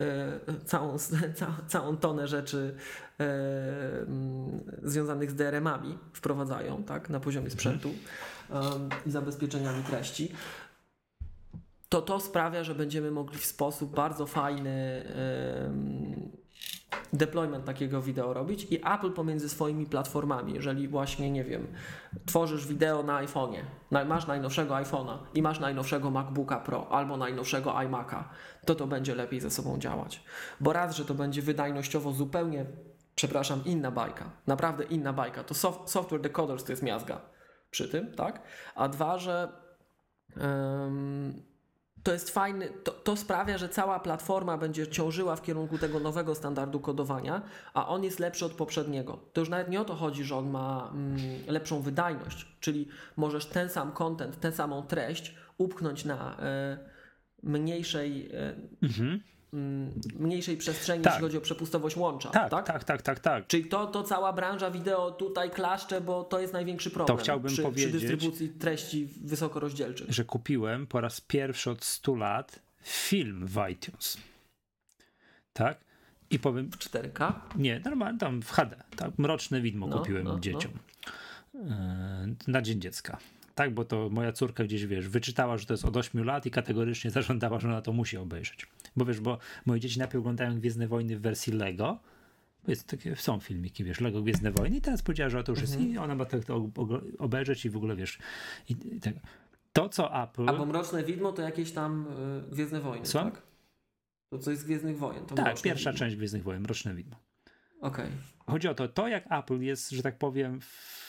y, 0.00 0.04
całą, 0.64 0.98
ca, 1.38 1.46
całą 1.68 1.96
tonę 1.96 2.28
rzeczy 2.28 2.74
y, 3.20 3.24
y, 3.24 4.90
związanych 4.90 5.30
z 5.30 5.34
DRM-ami 5.34 5.98
wprowadzają, 6.12 6.84
tak? 6.84 7.10
Na 7.10 7.20
poziomie 7.20 7.46
mhm. 7.46 7.58
sprzętu 7.58 7.90
i 9.06 9.10
zabezpieczeniami 9.10 9.82
treści 9.82 10.32
to 11.88 12.02
to 12.02 12.20
sprawia, 12.20 12.64
że 12.64 12.74
będziemy 12.74 13.10
mogli 13.10 13.38
w 13.38 13.44
sposób 13.44 13.94
bardzo 13.94 14.26
fajny 14.26 15.04
deployment 17.12 17.64
takiego 17.64 18.02
wideo 18.02 18.32
robić 18.32 18.66
i 18.70 18.76
Apple 18.76 19.12
pomiędzy 19.12 19.48
swoimi 19.48 19.86
platformami, 19.86 20.54
jeżeli 20.54 20.88
właśnie, 20.88 21.30
nie 21.30 21.44
wiem, 21.44 21.66
tworzysz 22.26 22.66
wideo 22.66 23.02
na 23.02 23.24
iPhone'ie, 23.24 23.62
masz 24.06 24.26
najnowszego 24.26 24.74
iPhone'a 24.74 25.18
i 25.34 25.42
masz 25.42 25.60
najnowszego 25.60 26.10
MacBooka 26.10 26.60
Pro 26.60 26.88
albo 26.88 27.16
najnowszego 27.16 27.70
iMac'a, 27.70 28.24
to 28.66 28.74
to 28.74 28.86
będzie 28.86 29.14
lepiej 29.14 29.40
ze 29.40 29.50
sobą 29.50 29.78
działać. 29.78 30.24
Bo 30.60 30.72
raz, 30.72 30.96
że 30.96 31.04
to 31.04 31.14
będzie 31.14 31.42
wydajnościowo 31.42 32.12
zupełnie, 32.12 32.66
przepraszam, 33.14 33.60
inna 33.64 33.90
bajka, 33.90 34.30
naprawdę 34.46 34.84
inna 34.84 35.12
bajka, 35.12 35.44
to 35.44 35.54
soft, 35.54 35.90
software 35.90 36.20
decoders 36.20 36.64
to 36.64 36.72
jest 36.72 36.82
miazga 36.82 37.20
przy 37.70 37.88
tym, 37.88 38.14
tak? 38.14 38.42
A 38.74 38.88
dwa, 38.88 39.18
że 39.18 39.52
to 42.02 42.12
jest 42.12 42.30
fajny, 42.30 42.68
to, 42.84 42.92
to, 42.92 43.16
sprawia, 43.16 43.58
że 43.58 43.68
cała 43.68 44.00
platforma 44.00 44.58
będzie 44.58 44.86
ciążyła 44.86 45.36
w 45.36 45.42
kierunku 45.42 45.78
tego 45.78 46.00
nowego 46.00 46.34
standardu 46.34 46.80
kodowania, 46.80 47.42
a 47.74 47.88
on 47.88 48.04
jest 48.04 48.18
lepszy 48.18 48.44
od 48.44 48.52
poprzedniego. 48.52 49.18
To 49.32 49.40
już 49.40 49.50
nawet 49.50 49.68
nie 49.68 49.80
o 49.80 49.84
to 49.84 49.94
chodzi, 49.94 50.24
że 50.24 50.36
on 50.36 50.50
ma 50.50 50.90
mm, 50.94 51.18
lepszą 51.46 51.80
wydajność, 51.82 52.56
czyli 52.60 52.88
możesz 53.16 53.46
ten 53.46 53.68
sam 53.68 53.92
content, 53.92 54.40
tę 54.40 54.52
samą 54.52 54.82
treść 54.82 55.34
upchnąć 55.58 56.04
na 56.04 56.36
y, 56.36 56.38
mniejszej. 57.42 58.32
Y, 58.34 58.68
mhm 58.82 59.20
mniejszej 60.18 60.56
przestrzeni, 60.56 61.04
tak. 61.04 61.12
jeśli 61.12 61.26
chodzi 61.26 61.38
o 61.38 61.40
przepustowość 61.40 61.96
łącza. 61.96 62.30
Tak, 62.30 62.50
tak, 62.50 62.66
tak, 62.66 62.84
tak, 62.84 63.02
tak. 63.02 63.20
tak. 63.20 63.46
Czyli 63.46 63.64
to, 63.64 63.86
to 63.86 64.02
cała 64.02 64.32
branża 64.32 64.70
wideo 64.70 65.10
tutaj 65.10 65.50
klaszcze, 65.50 66.00
bo 66.00 66.24
to 66.24 66.40
jest 66.40 66.52
największy 66.52 66.90
problem 66.90 67.16
to 67.16 67.22
chciałbym 67.22 67.52
przy, 67.52 67.62
powiedzieć, 67.62 67.96
przy 67.96 68.08
dystrybucji 68.08 68.48
treści 68.48 69.08
wysokorozdzielczych. 69.24 70.10
Że 70.10 70.24
kupiłem 70.24 70.86
po 70.86 71.00
raz 71.00 71.20
pierwszy 71.20 71.70
od 71.70 71.84
100 71.84 72.14
lat 72.14 72.58
film 72.82 73.46
w 73.46 73.68
iTunes. 73.70 74.16
Tak? 75.52 75.84
I 76.30 76.38
powiem... 76.38 76.70
4K? 76.70 77.32
Nie, 77.56 77.80
normalnie 77.84 78.18
tam 78.18 78.42
w 78.42 78.50
HD. 78.50 78.76
Tak? 78.96 79.18
Mroczne 79.18 79.60
widmo 79.60 79.86
no, 79.86 79.98
kupiłem 79.98 80.24
no, 80.24 80.40
dzieciom. 80.40 80.72
No. 80.72 80.80
Na 82.46 82.62
Dzień 82.62 82.80
Dziecka. 82.80 83.18
Tak, 83.54 83.74
bo 83.74 83.84
to 83.84 84.08
moja 84.08 84.32
córka 84.32 84.64
gdzieś, 84.64 84.86
wiesz, 84.86 85.08
wyczytała, 85.08 85.58
że 85.58 85.66
to 85.66 85.74
jest 85.74 85.84
od 85.84 85.96
8 85.96 86.24
lat 86.24 86.46
i 86.46 86.50
kategorycznie 86.50 87.10
zażądała, 87.20 87.60
że 87.60 87.68
ona 87.68 87.82
to 87.82 87.92
musi 87.92 88.16
obejrzeć. 88.16 88.66
Bo 88.96 89.04
wiesz, 89.04 89.20
bo 89.20 89.38
moje 89.66 89.80
dzieci 89.80 89.98
najpierw 89.98 90.20
oglądają 90.20 90.58
Gwiezdne 90.58 90.88
Wojny 90.88 91.16
w 91.16 91.20
wersji 91.20 91.52
Lego, 91.52 91.98
jest 92.68 92.86
takie, 92.86 93.16
są 93.16 93.40
filmiki, 93.40 93.84
wiesz, 93.84 94.00
Lego 94.00 94.22
Gwiezdne 94.22 94.50
Wojny 94.50 94.76
i 94.76 94.80
teraz 94.80 95.02
powiedziała, 95.02 95.30
że 95.30 95.44
to 95.44 95.52
już 95.52 95.60
jest 95.60 95.74
mhm. 95.74 95.92
i 95.92 95.98
ona 95.98 96.14
ma 96.14 96.24
to, 96.24 96.40
to 96.40 96.70
obejrzeć 97.18 97.64
i 97.64 97.70
w 97.70 97.76
ogóle, 97.76 97.96
wiesz, 97.96 98.18
i, 98.68 98.72
i 98.96 99.00
tak. 99.00 99.14
to 99.72 99.88
co 99.88 100.22
Apple... 100.22 100.48
A 100.48 100.52
bo 100.52 100.66
Mroczne 100.66 101.04
Widmo 101.04 101.32
to 101.32 101.42
jakieś 101.42 101.72
tam 101.72 102.06
y, 102.48 102.50
Gwiezdne 102.50 102.80
Wojny, 102.80 103.06
co? 103.06 103.24
tak? 103.24 103.42
To 104.30 104.38
coś 104.38 104.58
z 104.58 104.64
Gwiezdnych 104.64 104.98
Wojen. 104.98 105.26
To 105.26 105.34
tak, 105.34 105.62
pierwsza 105.62 105.90
widmo. 105.90 105.98
część 105.98 106.16
Gwiezdnych 106.16 106.42
Wojen, 106.42 106.62
Mroczne 106.62 106.94
Widmo. 106.94 107.16
Okej. 107.80 108.04
Okay. 108.04 108.16
Chodzi 108.46 108.68
o 108.68 108.74
to, 108.74 108.88
to 108.88 109.08
jak 109.08 109.32
Apple 109.32 109.60
jest, 109.60 109.90
że 109.90 110.02
tak 110.02 110.18
powiem, 110.18 110.60
w 110.60 111.01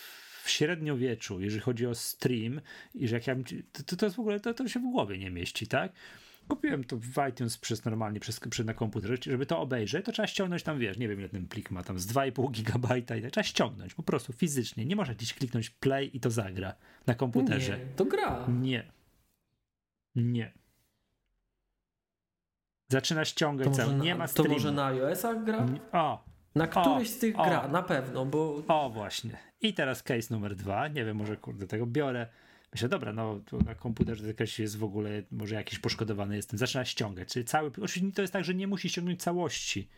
średniowieczu, 0.50 1.40
jeżeli 1.40 1.62
chodzi 1.62 1.88
o 1.88 1.96
stream, 1.96 2.62
i 2.96 3.08
że 3.08 3.16
jak 3.16 3.28
ja, 3.28 3.36
to, 3.86 3.96
to 3.96 4.06
jest 4.06 4.16
w 4.16 4.20
ogóle, 4.20 4.40
to, 4.40 4.54
to 4.54 4.68
się 4.68 4.80
w 4.80 4.92
głowie 4.92 5.18
nie 5.18 5.30
mieści, 5.30 5.68
tak? 5.68 5.92
Kupiłem 6.48 6.84
to 6.84 6.98
w 6.98 7.30
iTunes 7.30 7.58
przez 7.58 7.86
normalnie, 7.86 8.20
przez, 8.20 8.40
przez 8.40 8.66
na 8.66 8.74
komputerze, 8.74 9.16
żeby 9.22 9.46
to 9.46 9.60
obejrzeć, 9.60 10.06
to 10.06 10.12
trzeba 10.12 10.28
ściągnąć 10.28 10.64
tam, 10.64 10.80
wiesz, 10.80 10.98
nie 10.98 11.08
wiem 11.08 11.20
ile 11.20 11.30
ten 11.30 11.48
plik 11.48 11.72
ma, 11.72 11.84
tam 11.84 12.00
z 12.00 12.08
2,5 12.08 12.52
gigabajta 12.52 13.16
i 13.16 13.22
tak, 13.22 13.32
trzeba 13.32 13.44
ściągnąć, 13.44 13.94
po 13.94 14.04
prostu 14.04 14.34
fizycznie, 14.34 14.86
nie 14.86 14.96
można 14.96 15.14
gdzieś 15.14 15.34
kliknąć 15.34 15.70
play 15.70 16.18
i 16.18 16.20
to 16.20 16.32
zagra 16.32 16.76
na 17.08 17.16
komputerze. 17.16 17.80
Nie, 17.80 17.86
to 17.96 18.06
gra. 18.06 18.48
Nie. 18.62 18.92
Nie. 20.16 20.54
Zaczyna 22.90 23.26
ściągać 23.26 23.76
cały, 23.76 23.94
nie 23.94 24.16
ma 24.16 24.28
streamu. 24.28 24.50
To 24.50 24.54
może 24.54 24.72
na 24.72 24.86
iOS-ach 24.86 25.44
gra? 25.44 25.66
O, 25.92 26.26
na 26.56 26.68
któryś 26.68 27.08
o, 27.10 27.12
z 27.12 27.18
tych 27.18 27.40
o, 27.40 27.44
gra, 27.44 27.68
na 27.68 27.84
pewno, 27.84 28.26
bo... 28.26 28.64
O, 28.68 28.90
właśnie. 28.90 29.38
I 29.64 29.74
teraz 29.74 30.04
case 30.04 30.34
numer 30.34 30.56
dwa. 30.56 30.88
Nie 30.88 31.06
wiem, 31.06 31.18
może 31.18 31.38
kurde 31.38 31.68
tego 31.68 31.86
biorę. 31.86 32.28
Myślę, 32.74 32.90
dobra, 32.90 33.14
no 33.14 33.42
na 33.66 33.76
komputerze 33.76 34.28
jakaś 34.28 34.60
jest 34.60 34.78
w 34.78 34.84
ogóle, 34.84 35.24
może 35.32 35.56
jakiś 35.56 35.80
poszkodowany 35.80 36.36
jestem. 36.36 36.60
Zaczyna 36.60 36.86
ściągać. 36.86 37.28
Czyli 37.28 37.46
cały. 37.46 37.72
Oczywiście 37.82 38.16
to 38.16 38.22
jest 38.22 38.34
tak, 38.34 38.44
że 38.44 38.54
nie 38.54 38.68
musi 38.68 38.90
ściągnąć 38.90 39.22
całości. 39.22 39.90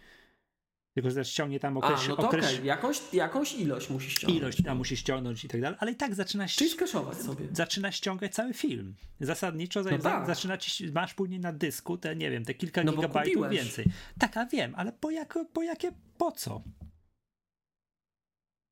Tylko, 0.94 1.12
że 1.12 1.26
ściągnie 1.26 1.60
tam 1.60 1.78
okres. 1.78 2.02
A, 2.06 2.10
no 2.10 2.16
to 2.16 2.28
okres... 2.28 2.54
Okay. 2.54 2.66
jakąś, 2.66 3.02
jakąś 3.14 3.54
ilość 3.54 3.90
musi 3.90 4.12
ściągnąć. 4.12 4.42
Ilość 4.42 4.64
tam 4.64 4.78
musi 4.78 4.98
ściągnąć 4.98 5.46
i 5.46 5.48
tak 5.48 5.62
dalej, 5.62 5.78
ale 5.82 5.92
i 5.92 5.96
tak 5.96 6.16
zaczyna 6.16 6.48
Czyli 6.48 6.70
skaszować 6.70 7.18
sobie. 7.18 7.46
Zaczyna 7.52 7.92
ściągać 7.92 8.34
cały 8.34 8.54
film. 8.54 8.96
Zasadniczo 9.20 9.84
no 9.84 9.98
tak. 9.98 10.28
zaczyna 10.28 10.58
ci, 10.58 10.92
masz 10.92 11.14
później 11.14 11.40
na 11.40 11.54
dysku 11.54 11.98
te, 11.98 12.16
nie 12.16 12.32
wiem, 12.32 12.46
te 12.46 12.54
kilka 12.54 12.84
no 12.84 12.94
gigabajtów 12.94 13.50
więcej. 13.50 13.86
Tak, 14.20 14.38
a 14.38 14.46
wiem, 14.46 14.74
ale 14.76 14.92
po, 14.92 15.12
jako, 15.12 15.46
po 15.46 15.64
jakie, 15.64 15.92
po 16.18 16.32
co? 16.32 16.64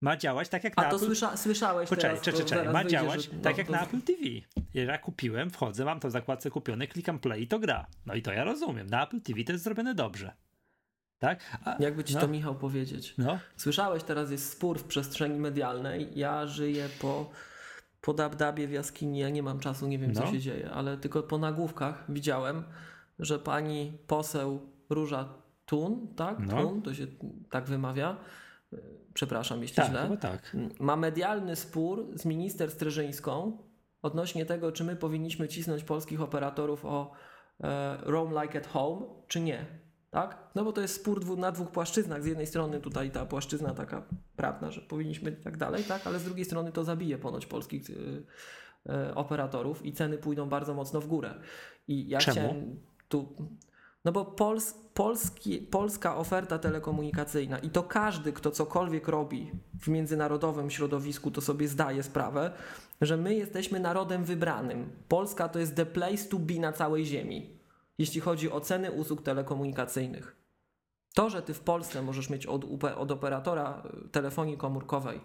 Ma 0.03 0.17
działać 0.17 0.49
tak 0.49 0.63
jak 0.63 0.73
A 0.75 0.81
na 0.81 0.89
to 0.89 0.95
Apple... 0.95 1.05
Słysza, 1.05 1.37
słyszałeś 1.37 1.89
Poczekaj, 1.89 2.19
teraz, 2.23 2.45
czekaj, 2.45 2.73
ma 2.73 2.85
działać 2.85 3.27
tak 3.27 3.53
no, 3.53 3.57
jak 3.57 3.67
to... 3.67 3.73
na 3.73 3.83
Apple 3.83 4.01
TV. 4.01 4.19
Ja 4.73 4.97
kupiłem, 4.97 5.49
wchodzę, 5.49 5.85
mam 5.85 5.99
to 5.99 6.07
w 6.07 6.11
zakładce 6.11 6.49
kupione, 6.49 6.87
klikam 6.87 7.19
play 7.19 7.43
i 7.43 7.47
to 7.47 7.59
gra. 7.59 7.85
No 8.05 8.13
i 8.13 8.21
to 8.21 8.33
ja 8.33 8.43
rozumiem. 8.43 8.87
Na 8.87 9.03
Apple 9.03 9.21
TV 9.21 9.43
to 9.43 9.51
jest 9.51 9.63
zrobione 9.63 9.95
dobrze. 9.95 10.33
Tak? 11.19 11.57
A, 11.65 11.75
Jakby 11.79 12.03
ci 12.03 12.13
no. 12.13 12.21
to 12.21 12.27
Michał 12.27 12.55
powiedzieć. 12.55 13.13
No. 13.17 13.39
Słyszałeś, 13.57 14.03
teraz 14.03 14.31
jest 14.31 14.51
spór 14.51 14.79
w 14.79 14.83
przestrzeni 14.83 15.39
medialnej. 15.39 16.09
Ja 16.15 16.47
żyję 16.47 16.89
po, 17.01 17.29
po 18.01 18.13
dabdabie 18.13 18.67
w 18.67 18.71
jaskini, 18.71 19.19
ja 19.19 19.29
nie 19.29 19.43
mam 19.43 19.59
czasu, 19.59 19.87
nie 19.87 19.99
wiem 19.99 20.11
no. 20.11 20.21
co 20.21 20.27
się 20.27 20.39
dzieje, 20.39 20.71
ale 20.71 20.97
tylko 20.97 21.23
po 21.23 21.37
nagłówkach 21.37 22.03
widziałem, 22.09 22.63
że 23.19 23.39
pani 23.39 23.97
poseł 24.07 24.69
Róża 24.89 25.29
Tun, 25.65 26.07
tak? 26.15 26.39
No. 26.39 26.61
Tun, 26.61 26.81
to 26.81 26.93
się 26.93 27.07
tak 27.49 27.65
wymawia, 27.65 28.17
przepraszam 29.13 29.61
jeśli 29.61 29.75
tak, 29.75 29.87
źle, 29.87 30.17
tak. 30.17 30.55
ma 30.79 30.95
medialny 30.95 31.55
spór 31.55 32.07
z 32.15 32.25
minister 32.25 32.71
Streżyńską 32.71 33.57
odnośnie 34.01 34.45
tego, 34.45 34.71
czy 34.71 34.83
my 34.83 34.95
powinniśmy 34.95 35.47
cisnąć 35.47 35.83
polskich 35.83 36.21
operatorów 36.21 36.85
o 36.85 37.11
e, 37.63 37.97
roam 38.01 38.43
like 38.43 38.59
at 38.59 38.67
home, 38.67 39.05
czy 39.27 39.39
nie. 39.39 39.65
Tak? 40.11 40.37
No 40.55 40.63
bo 40.63 40.71
to 40.71 40.81
jest 40.81 40.95
spór 40.95 41.19
dwu, 41.19 41.37
na 41.37 41.51
dwóch 41.51 41.71
płaszczyznach. 41.71 42.23
Z 42.23 42.25
jednej 42.25 42.47
strony 42.47 42.79
tutaj 42.79 43.11
ta 43.11 43.25
płaszczyzna 43.25 43.73
taka 43.73 44.03
prawna, 44.35 44.71
że 44.71 44.81
powinniśmy 44.81 45.31
i 45.31 45.43
tak 45.43 45.57
dalej, 45.57 45.83
tak? 45.83 46.07
ale 46.07 46.19
z 46.19 46.23
drugiej 46.23 46.45
strony 46.45 46.71
to 46.71 46.83
zabije 46.83 47.17
ponoć 47.17 47.45
polskich 47.45 47.89
e, 47.89 47.93
e, 48.93 49.15
operatorów 49.15 49.85
i 49.85 49.93
ceny 49.93 50.17
pójdą 50.17 50.49
bardzo 50.49 50.73
mocno 50.73 51.01
w 51.01 51.07
górę. 51.07 51.33
I 51.87 52.09
ja 52.09 52.19
Czemu? 52.19 52.33
chciałem 52.33 52.79
tu 53.09 53.35
No 54.05 54.11
bo 54.11 54.25
Pols, 54.25 54.73
polski, 54.93 55.57
polska 55.59 56.17
oferta 56.17 56.59
telekomunikacyjna 56.59 57.59
i 57.59 57.69
to 57.69 57.83
każdy, 57.83 58.33
kto 58.33 58.51
cokolwiek 58.51 59.07
robi 59.07 59.51
w 59.81 59.87
międzynarodowym 59.87 60.69
środowisku, 60.69 61.31
to 61.31 61.41
sobie 61.41 61.67
zdaje 61.67 62.03
sprawę, 62.03 62.51
że 63.01 63.17
my 63.17 63.35
jesteśmy 63.35 63.79
narodem 63.79 64.23
wybranym. 64.23 64.89
Polska 65.07 65.49
to 65.49 65.59
jest 65.59 65.75
the 65.75 65.85
place 65.85 66.29
to 66.29 66.39
be 66.39 66.53
na 66.53 66.71
całej 66.71 67.05
ziemi, 67.05 67.59
jeśli 67.97 68.21
chodzi 68.21 68.51
o 68.51 68.61
ceny 68.61 68.91
usług 68.91 69.21
telekomunikacyjnych. 69.21 70.35
To, 71.13 71.29
że 71.29 71.41
ty 71.41 71.53
w 71.53 71.59
Polsce 71.59 72.01
możesz 72.01 72.29
mieć 72.29 72.45
od, 72.45 72.65
od 72.97 73.11
operatora 73.11 73.83
y, 74.05 74.09
telefonii 74.09 74.57
komórkowej 74.57 75.19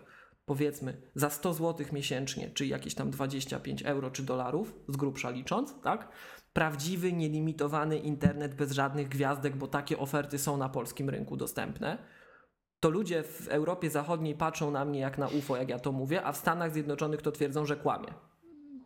powiedzmy 0.49 0.97
za 1.14 1.31
100 1.31 1.55
zł 1.55 1.87
miesięcznie, 1.93 2.51
czyli 2.51 2.70
jakieś 2.70 2.95
tam 2.95 3.11
25 3.11 3.83
euro 3.83 4.11
czy 4.11 4.22
dolarów, 4.22 4.74
z 4.89 4.97
grubsza 4.97 5.31
licząc, 5.31 5.74
tak? 5.83 6.09
Prawdziwy, 6.59 7.13
nielimitowany 7.13 7.99
internet 7.99 8.55
bez 8.55 8.73
żadnych 8.73 9.09
gwiazdek, 9.09 9.57
bo 9.57 9.67
takie 9.67 9.99
oferty 9.99 10.39
są 10.39 10.57
na 10.57 10.69
polskim 10.69 11.11
rynku 11.11 11.37
dostępne. 11.37 11.99
To 12.81 12.91
ludzie 12.91 13.23
w 13.23 13.49
Europie 13.49 13.91
Zachodniej 13.91 14.35
patrzą 14.35 14.71
na 14.71 14.85
mnie 14.85 15.01
jak 15.01 15.19
na 15.19 15.29
UFO, 15.29 15.57
jak 15.57 15.69
ja 15.69 15.79
to 15.79 15.93
mówię, 15.93 16.25
a 16.25 16.33
w 16.33 16.37
Stanach 16.37 16.73
Zjednoczonych 16.73 17.23
to 17.23 17.33
twierdzą, 17.33 17.67
że 17.67 17.77
kłamie. 17.77 18.09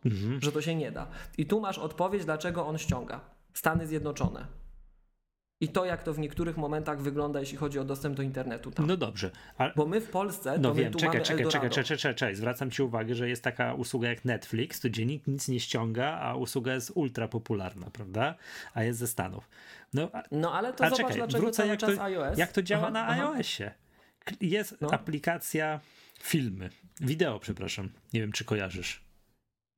Mhm. 0.05 0.41
Że 0.41 0.51
to 0.51 0.61
się 0.61 0.75
nie 0.75 0.91
da. 0.91 1.07
I 1.37 1.45
tu 1.45 1.61
masz 1.61 1.79
odpowiedź, 1.79 2.25
dlaczego 2.25 2.67
on 2.67 2.77
ściąga. 2.77 3.21
Stany 3.53 3.87
Zjednoczone 3.87 4.62
i 5.61 5.67
to, 5.67 5.85
jak 5.85 6.03
to 6.03 6.13
w 6.13 6.19
niektórych 6.19 6.57
momentach 6.57 7.01
wygląda, 7.01 7.39
jeśli 7.39 7.57
chodzi 7.57 7.79
o 7.79 7.83
dostęp 7.83 8.17
do 8.17 8.23
internetu. 8.23 8.71
Tam. 8.71 8.87
No 8.87 8.97
dobrze. 8.97 9.31
Ale... 9.57 9.73
Bo 9.75 9.85
my 9.85 10.01
w 10.01 10.09
Polsce. 10.09 10.57
No 10.57 10.73
wiem, 10.73 10.93
czekaj, 10.93 11.21
czekaj, 11.21 11.45
czekaj, 11.45 11.69
czekaj, 11.69 11.97
czekaj, 11.97 12.15
czekaj. 12.15 12.35
Zwracam 12.35 12.71
ci 12.71 12.81
uwagę, 12.81 13.15
że 13.15 13.29
jest 13.29 13.43
taka 13.43 13.73
usługa 13.73 14.09
jak 14.09 14.25
Netflix, 14.25 14.79
to 14.79 14.89
gdzie 14.89 15.05
nikt 15.05 15.27
nic 15.27 15.47
nie 15.47 15.59
ściąga, 15.59 16.19
a 16.19 16.35
usługa 16.35 16.73
jest 16.73 16.91
ultra 16.95 17.27
popularna, 17.27 17.89
prawda? 17.89 18.35
A 18.73 18.83
jest 18.83 18.99
ze 18.99 19.07
Stanów. 19.07 19.49
No, 19.93 20.09
a, 20.13 20.23
no 20.31 20.53
ale 20.53 20.73
to 20.73 20.83
a 20.83 20.89
zobacz, 20.89 20.97
czekaj, 20.97 21.15
dlaczego 21.15 21.43
wrócę, 21.43 21.67
jak 21.67 21.79
czas 21.79 21.95
to, 21.95 22.03
iOS. 22.03 22.37
Jak 22.37 22.51
to 22.51 22.61
działa 22.61 22.83
aha, 22.83 22.91
na 22.91 23.07
aha. 23.07 23.33
iOSie. 23.33 23.71
Jest 24.41 24.81
no. 24.81 24.91
aplikacja 24.91 25.79
filmy, 26.19 26.69
wideo, 27.01 27.39
przepraszam. 27.39 27.89
Nie 28.13 28.19
wiem, 28.19 28.31
czy 28.31 28.45
kojarzysz. 28.45 29.03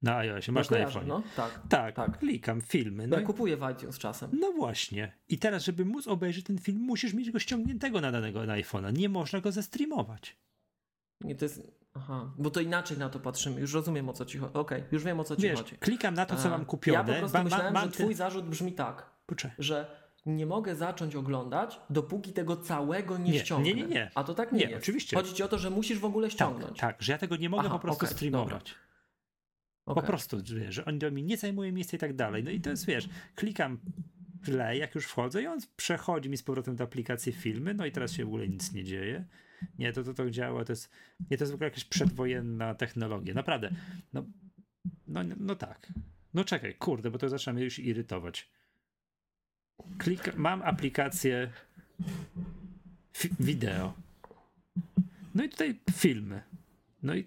Na 0.02 0.18
iOSie, 0.18 0.52
masz 0.52 0.70
no, 0.70 0.78
na 0.78 0.86
iPhone. 0.86 1.08
No, 1.08 1.24
tak, 1.36 1.62
tak, 1.70 1.96
tak, 1.96 2.18
klikam 2.18 2.62
filmy. 2.62 3.08
No 3.08 3.20
ja 3.20 3.26
kupuję 3.26 3.58
w 3.58 3.72
iTunes 3.72 4.00
czasem. 4.00 4.30
No 4.40 4.52
właśnie. 4.52 5.18
I 5.30 5.38
teraz, 5.38 5.64
żeby 5.64 5.86
móc 5.86 6.08
obejrzeć 6.08 6.46
ten 6.46 6.58
film, 6.58 6.80
musisz 6.80 7.14
mieć 7.14 7.32
go 7.32 7.40
ściągniętego 7.40 8.02
na 8.02 8.12
danego 8.12 8.46
na 8.46 8.54
iPhone'a. 8.54 8.94
Nie 8.94 9.10
można 9.10 9.42
go 9.42 9.52
zestreamować. 9.52 10.38
Nie, 11.22 11.36
to 11.36 11.46
jest... 11.46 11.62
Aha, 11.94 12.34
bo 12.38 12.50
to 12.50 12.62
inaczej 12.62 12.98
na 12.98 13.10
to 13.10 13.20
patrzymy. 13.20 13.62
Już 13.62 13.74
rozumiem 13.74 14.10
o 14.10 14.14
co 14.14 14.26
ci 14.26 14.38
chodzi. 14.38 14.54
Okej, 14.54 14.78
okay, 14.78 14.90
już 14.92 15.04
wiem 15.04 15.20
o 15.20 15.24
co 15.24 15.36
ci 15.36 15.42
Wiesz, 15.42 15.60
chodzi. 15.60 15.78
Klikam 15.78 16.14
na 16.14 16.26
to, 16.26 16.36
co 16.36 16.50
mam 16.50 16.66
kupione. 16.66 16.98
Ja 16.98 17.14
po 17.14 17.20
prostu 17.20 17.44
myślałem, 17.44 17.74
ma, 17.74 17.86
że 17.86 17.92
twój 17.92 18.14
zarzut 18.14 18.46
brzmi 18.46 18.74
tak, 18.74 19.10
Poczekaj. 19.26 19.56
że 19.60 20.06
nie 20.26 20.46
mogę 20.46 20.76
zacząć 20.76 21.16
oglądać, 21.16 21.80
dopóki 21.90 22.34
tego 22.34 22.58
całego 22.58 23.18
nie, 23.18 23.32
nie 23.32 23.40
ściągnę. 23.40 23.74
Nie, 23.74 23.82
nie, 23.82 23.88
nie. 23.88 24.12
A 24.16 24.24
to 24.24 24.34
tak 24.34 24.52
nie, 24.52 24.60
nie 24.60 24.66
jest. 24.66 24.84
oczywiście. 24.84 25.18
Chodzi 25.18 25.34
ci 25.34 25.44
o 25.44 25.48
to, 25.48 25.58
że 25.58 25.70
musisz 25.70 26.00
w 26.00 26.06
ogóle 26.06 26.28
tak, 26.28 26.34
ściągnąć. 26.34 26.80
Tak, 26.80 26.96
tak 26.96 27.02
że 27.02 27.12
ja 27.12 27.18
tego 27.18 27.36
nie 27.36 27.50
mogę 27.50 27.64
Aha, 27.66 27.76
po 27.76 27.80
prostu 27.80 28.06
okay, 28.06 28.16
streamować. 28.16 28.70
Dobra. 28.70 28.86
Okay. 29.86 30.02
Po 30.02 30.08
prostu, 30.08 30.38
wiesz, 30.56 30.76
że 30.76 30.86
oni 30.86 31.00
mi 31.12 31.24
nie 31.24 31.38
zajmuje 31.38 31.72
miejsca 31.72 31.98
i 31.98 32.00
tak 32.00 32.16
dalej. 32.16 32.44
No 32.44 32.52
i 32.52 32.62
to 32.62 32.70
jest, 32.70 32.86
wiesz, 32.86 33.10
klikam 33.36 33.80
play, 34.44 34.80
jak 34.80 34.96
już 34.96 35.06
wchodzę 35.06 35.44
i 35.44 35.48
on 35.48 35.60
przechodzi 35.76 36.30
mi 36.30 36.38
z 36.38 36.44
powrotem 36.44 36.76
do 36.76 36.84
aplikacji 36.84 37.32
filmy, 37.32 37.74
no 37.74 37.86
i 37.86 37.92
teraz 37.92 38.12
się 38.12 38.26
w 38.26 38.28
ogóle 38.28 38.48
nic 38.48 38.74
nie 38.74 38.84
dzieje. 38.84 39.26
Nie, 39.80 39.94
to 39.94 40.04
to, 40.04 40.14
to 40.14 40.30
działa, 40.30 40.66
to 40.66 40.72
jest, 40.72 40.92
nie, 41.32 41.38
to 41.38 41.44
jest 41.44 41.52
w 41.52 41.56
ogóle 41.56 41.68
jakaś 41.68 41.84
przedwojenna 41.84 42.76
technologia. 42.76 43.34
Naprawdę. 43.34 43.72
No, 44.14 44.26
no, 45.08 45.24
no 45.38 45.56
tak. 45.56 45.94
No 46.34 46.44
czekaj, 46.44 46.76
kurde, 46.76 47.12
bo 47.12 47.18
to 47.18 47.30
zaczyna 47.30 47.54
mnie 47.54 47.64
już 47.64 47.80
irytować. 47.80 48.50
Klik, 49.98 50.36
mam 50.36 50.62
aplikację 50.62 51.52
wideo. 53.40 53.94
No 55.36 55.44
i 55.44 55.50
tutaj 55.50 55.80
filmy. 55.92 56.44
No 57.04 57.16
i 57.16 57.26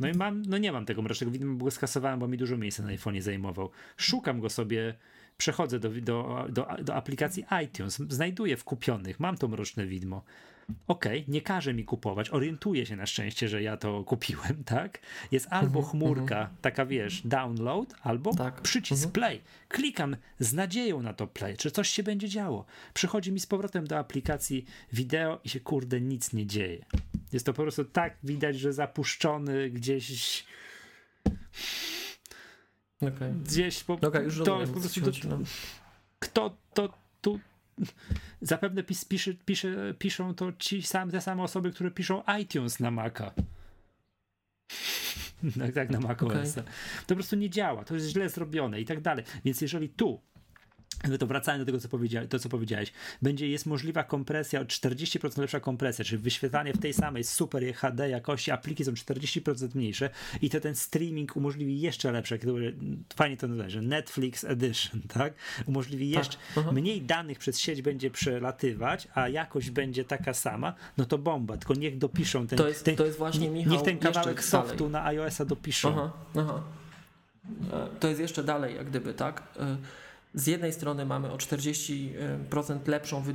no 0.00 0.08
i 0.08 0.14
mam, 0.14 0.42
no 0.42 0.58
nie 0.58 0.72
mam 0.72 0.86
tego 0.86 1.02
mrocznego 1.02 1.30
widma, 1.30 1.54
bo 1.54 1.64
go 1.64 1.70
skasowałem, 1.70 2.20
bo 2.20 2.28
mi 2.28 2.38
dużo 2.38 2.56
miejsca 2.56 2.82
na 2.82 2.88
iPhone 2.88 3.20
zajmował. 3.20 3.70
Szukam 3.96 4.40
go 4.40 4.50
sobie, 4.50 4.94
przechodzę 5.38 5.78
do, 5.80 5.90
do, 5.90 6.46
do, 6.48 6.66
do 6.82 6.94
aplikacji 6.94 7.44
iTunes, 7.64 7.98
znajduję 8.08 8.56
w 8.56 8.64
kupionych, 8.64 9.20
mam 9.20 9.36
to 9.36 9.48
mroczne 9.48 9.86
widmo. 9.86 10.24
Okej, 10.88 11.20
okay, 11.20 11.32
nie 11.32 11.42
każe 11.42 11.74
mi 11.74 11.84
kupować, 11.84 12.30
orientuję 12.30 12.86
się 12.86 12.96
na 12.96 13.06
szczęście, 13.06 13.48
że 13.48 13.62
ja 13.62 13.76
to 13.76 14.04
kupiłem, 14.04 14.64
tak? 14.74 14.98
Jest 15.32 15.46
albo 15.50 15.78
mhm, 15.78 15.84
chmurka, 15.84 16.38
mhm. 16.40 16.56
taka 16.60 16.86
wiesz, 16.86 17.22
download, 17.24 17.94
albo 18.02 18.34
tak. 18.34 18.60
przycisk 18.60 19.04
mhm. 19.04 19.12
play. 19.12 19.40
Klikam 19.68 20.16
z 20.38 20.52
nadzieją 20.52 21.02
na 21.02 21.12
to 21.12 21.26
play, 21.26 21.56
czy 21.56 21.70
coś 21.70 21.88
się 21.88 22.02
będzie 22.02 22.28
działo. 22.28 22.64
Przychodzi 22.94 23.32
mi 23.32 23.40
z 23.40 23.46
powrotem 23.46 23.86
do 23.86 23.98
aplikacji 23.98 24.64
wideo 24.92 25.40
i 25.44 25.48
się 25.48 25.60
kurde 25.60 26.00
nic 26.00 26.32
nie 26.32 26.46
dzieje. 26.46 26.84
Jest 27.32 27.46
to 27.46 27.52
po 27.52 27.62
prostu 27.62 27.84
tak 27.84 28.16
widać, 28.24 28.58
że 28.58 28.72
zapuszczony 28.72 29.70
gdzieś. 29.70 30.44
Okay. 33.00 33.34
Gdzieś 33.44 33.84
po, 33.84 33.92
okay, 33.92 34.24
już 34.24 34.38
to, 34.38 34.58
po 34.74 34.80
prostu 34.80 35.00
to, 35.00 35.38
kto 36.18 36.56
to 36.74 36.92
tu 37.20 37.40
zapewne 38.40 38.82
pis, 38.82 39.04
pisze, 39.04 39.34
pisze, 39.34 39.94
piszą 39.98 40.34
to 40.34 40.52
ci 40.58 40.82
sam, 40.82 41.10
te 41.10 41.20
same 41.20 41.42
osoby, 41.42 41.72
które 41.72 41.90
piszą 41.90 42.22
iTunes 42.40 42.80
na 42.80 42.90
Maca. 42.90 43.32
tak, 45.58 45.74
tak 45.74 45.90
na 45.90 46.00
Mac 46.00 46.22
okay. 46.22 46.44
To 46.52 46.62
po 47.06 47.14
prostu 47.14 47.36
nie 47.36 47.50
działa, 47.50 47.84
to 47.84 47.94
jest 47.94 48.06
źle 48.08 48.28
zrobione 48.28 48.80
i 48.80 48.84
tak 48.84 49.00
dalej. 49.00 49.24
Więc 49.44 49.60
jeżeli 49.60 49.88
tu 49.88 50.20
no 51.08 51.18
to 51.18 51.26
wracając 51.26 51.62
do 51.62 51.66
tego, 51.66 51.80
co, 51.80 51.88
powiedzia 51.88 52.26
to, 52.26 52.38
co 52.38 52.48
powiedziałeś, 52.48 52.92
będzie, 53.22 53.48
jest 53.48 53.66
możliwa 53.66 54.04
kompresja, 54.04 54.60
o 54.60 54.64
40% 54.64 55.40
lepsza 55.40 55.60
kompresja, 55.60 56.04
czyli 56.04 56.22
wyświetlanie 56.22 56.72
w 56.72 56.78
tej 56.78 56.92
samej 56.92 57.24
super 57.24 57.74
HD 57.74 58.08
jakości, 58.08 58.50
apliki 58.50 58.84
są 58.84 58.92
40% 58.92 59.74
mniejsze 59.74 60.10
i 60.42 60.50
to 60.50 60.60
ten 60.60 60.74
streaming 60.74 61.36
umożliwi 61.36 61.80
jeszcze 61.80 62.12
lepsze, 62.12 62.38
który, 62.38 62.74
fajnie 63.16 63.36
to 63.36 63.46
że 63.66 63.82
Netflix 63.82 64.44
Edition, 64.44 65.00
tak? 65.08 65.34
Umożliwi 65.66 66.12
tak, 66.12 66.24
jeszcze, 66.24 66.38
mniej 66.72 67.02
danych 67.02 67.38
przez 67.38 67.58
sieć 67.58 67.82
będzie 67.82 68.10
przelatywać, 68.10 69.08
a 69.14 69.28
jakość 69.28 69.70
będzie 69.70 70.04
taka 70.04 70.34
sama, 70.34 70.74
no 70.98 71.04
to 71.04 71.18
bomba, 71.18 71.56
tylko 71.56 71.74
niech 71.74 71.98
dopiszą 71.98 72.46
ten, 72.46 72.58
to 72.58 72.68
jest, 72.68 72.84
ten, 72.84 72.96
to 72.96 73.06
jest 73.06 73.18
właśnie, 73.18 73.50
Michał, 73.50 73.72
niech 73.72 73.82
ten 73.82 73.98
kawałek 73.98 74.44
softu 74.44 74.76
dalej. 74.76 74.92
na 74.92 75.04
iOS-a 75.04 75.44
dopiszą. 75.44 75.88
Aha, 75.88 76.12
aha. 76.36 76.62
E, 77.72 78.00
to 78.00 78.08
jest 78.08 78.20
jeszcze 78.20 78.44
dalej, 78.44 78.76
jak 78.76 78.86
gdyby, 78.90 79.14
tak? 79.14 79.42
E, 79.60 79.76
z 80.36 80.46
jednej 80.46 80.72
strony 80.72 81.06
mamy 81.06 81.32
o 81.32 81.36
40% 81.36 82.88
lepszą 82.88 83.22
wy... 83.22 83.34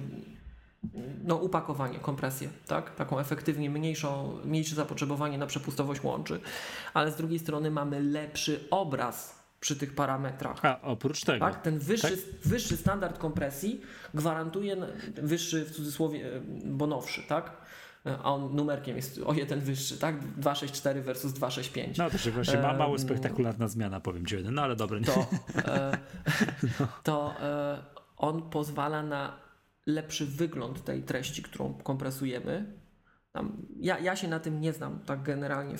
no, 1.23 1.35
upakowanie, 1.35 1.99
kompresję, 1.99 2.49
tak? 2.67 2.95
taką 2.95 3.19
efektywnie 3.19 3.69
mniejszą, 3.69 4.37
mniejsze 4.45 4.75
zapotrzebowanie 4.75 5.37
na 5.37 5.47
przepustowość 5.47 6.03
łączy, 6.03 6.39
ale 6.93 7.11
z 7.11 7.15
drugiej 7.15 7.39
strony 7.39 7.71
mamy 7.71 8.03
lepszy 8.03 8.67
obraz 8.71 9.41
przy 9.59 9.75
tych 9.75 9.95
parametrach. 9.95 10.65
A 10.65 10.81
oprócz 10.81 11.23
tego. 11.23 11.45
Tak? 11.45 11.61
Ten 11.61 11.79
wyższy, 11.79 12.17
tak? 12.17 12.39
wyższy 12.45 12.77
standard 12.77 13.17
kompresji 13.17 13.81
gwarantuje, 14.13 14.77
wyższy 15.15 15.65
w 15.65 15.71
cudzysłowie, 15.71 16.41
bo 16.65 16.87
nowszy, 16.87 17.23
tak? 17.27 17.61
A 18.05 18.33
on 18.33 18.55
numerkiem 18.55 18.95
jest 18.95 19.19
o 19.25 19.33
jeden 19.33 19.59
wyższy, 19.59 19.97
tak? 19.97 20.19
264 20.19 21.01
versus 21.01 21.33
265. 21.33 21.97
No 21.97 22.09
to 22.09 22.17
się 22.17 22.31
właśnie 22.31 22.57
ma 22.57 22.73
mało 22.73 22.97
spektakularna 22.97 23.67
zmiana, 23.67 23.99
powiem 23.99 24.25
ci 24.25 24.35
jeden, 24.35 24.53
no 24.53 24.61
ale 24.61 24.75
dobra. 24.75 24.99
To, 25.05 25.27
e, 25.65 25.97
no. 26.79 26.87
to 27.03 27.33
e, 27.41 27.83
on 28.17 28.49
pozwala 28.49 29.03
na 29.03 29.37
lepszy 29.85 30.25
wygląd 30.25 30.83
tej 30.83 31.03
treści, 31.03 31.43
którą 31.43 31.73
kompresujemy. 31.73 32.81
Ja, 33.79 33.99
ja 33.99 34.15
się 34.15 34.27
na 34.27 34.39
tym 34.39 34.61
nie 34.61 34.73
znam 34.73 34.99
tak 34.99 35.23
generalnie 35.23 35.75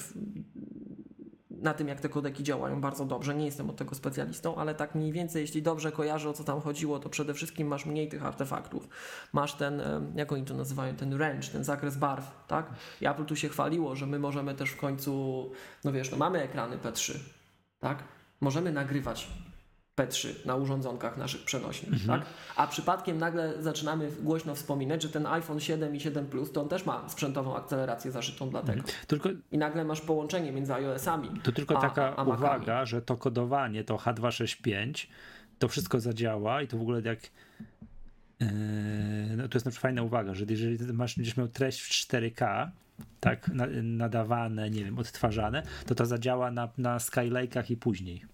na 1.62 1.74
tym, 1.74 1.88
jak 1.88 2.01
te 2.01 2.09
kodeki 2.09 2.43
działają 2.43 2.82
bardzo 2.82 3.05
dobrze. 3.05 3.36
Nie 3.36 3.45
jestem 3.45 3.70
od 3.70 3.76
tego 3.76 3.95
specjalistą, 3.95 4.55
ale 4.55 4.76
tak 4.76 4.95
mniej 4.95 5.12
więcej, 5.12 5.41
jeśli 5.41 5.62
dobrze 5.62 5.91
kojarzę 5.91 6.30
o 6.30 6.34
co 6.34 6.43
tam 6.43 6.62
chodziło, 6.62 6.99
to 6.99 7.09
przede 7.09 7.34
wszystkim 7.34 7.68
masz 7.68 7.86
mniej 7.86 8.09
tych 8.09 8.26
artefaktów. 8.26 8.89
Masz 9.34 9.53
ten, 9.53 9.82
jak 10.16 10.32
oni 10.32 10.45
to 10.45 10.53
nazywają, 10.53 10.95
ten 10.95 11.14
range, 11.14 11.47
ten 11.47 11.64
zakres 11.64 11.97
barw, 11.97 12.45
tak? 12.47 12.70
I 13.01 13.07
Apple 13.07 13.26
tu 13.26 13.36
się 13.36 13.49
chwaliło, 13.49 13.95
że 13.95 14.05
my 14.07 14.20
możemy 14.20 14.55
też 14.55 14.70
w 14.70 14.78
końcu, 14.78 15.51
no 15.84 15.91
wiesz, 15.91 16.12
no 16.12 16.18
mamy 16.18 16.41
ekrany 16.41 16.78
P3, 16.78 17.18
tak? 17.80 18.03
Możemy 18.41 18.72
nagrywać 18.72 19.28
P3 20.00 20.46
na 20.46 20.56
urządzonkach 20.56 21.18
naszych 21.18 21.44
przenośnych, 21.44 21.94
mhm. 21.94 22.20
tak? 22.20 22.30
A 22.56 22.68
przypadkiem 22.68 23.18
nagle 23.18 23.64
zaczynamy 23.64 24.12
głośno 24.22 24.56
wspominać, 24.56 25.02
że 25.02 25.10
ten 25.10 25.26
iPhone 25.26 25.60
7 25.60 25.96
i 25.96 26.00
7 26.00 26.26
Plus 26.26 26.52
to 26.52 26.62
on 26.62 26.70
też 26.70 26.86
ma 26.86 27.10
sprzętową 27.10 27.56
akcelerację 27.56 28.12
zaszytą 28.12 28.50
dla 28.50 28.62
tego. 28.62 28.80
Mhm. 28.80 28.98
Tylko, 29.08 29.30
I 29.52 29.58
nagle 29.58 29.84
masz 29.84 30.02
połączenie 30.02 30.52
między 30.52 30.74
iOS-ami. 30.74 31.30
To 31.44 31.52
tylko 31.52 31.78
a, 31.78 31.82
taka 31.82 32.16
a 32.16 32.24
uwaga, 32.24 32.86
że 32.86 33.02
to 33.02 33.18
kodowanie, 33.18 33.84
to 33.84 33.96
H265, 33.96 35.08
to 35.60 35.68
wszystko 35.68 36.00
zadziała 36.00 36.62
i 36.62 36.68
to 36.68 36.78
w 36.78 36.82
ogóle 36.82 37.02
jak 37.02 37.20
yy, 38.39 38.48
no 39.38 39.48
to 39.48 39.56
jest 39.56 39.66
na 39.66 39.72
przykład 39.72 39.82
fajna 39.82 40.04
uwaga, 40.04 40.34
że 40.34 40.46
jeżeli 40.50 40.94
masz, 40.94 41.16
będziesz 41.16 41.38
miał 41.38 41.48
treść 41.48 41.82
w 41.82 41.89
4K, 41.89 42.70
tak, 43.20 43.50
nadawane, 43.84 44.70
nie 44.70 44.86
wiem, 44.86 45.00
odtwarzane, 45.00 45.64
to 45.86 45.96
to 45.96 46.06
zadziała 46.06 46.52
na, 46.52 46.70
na 46.78 46.98
Skylake'ach 46.98 47.72
i 47.72 47.78
później. 47.78 48.26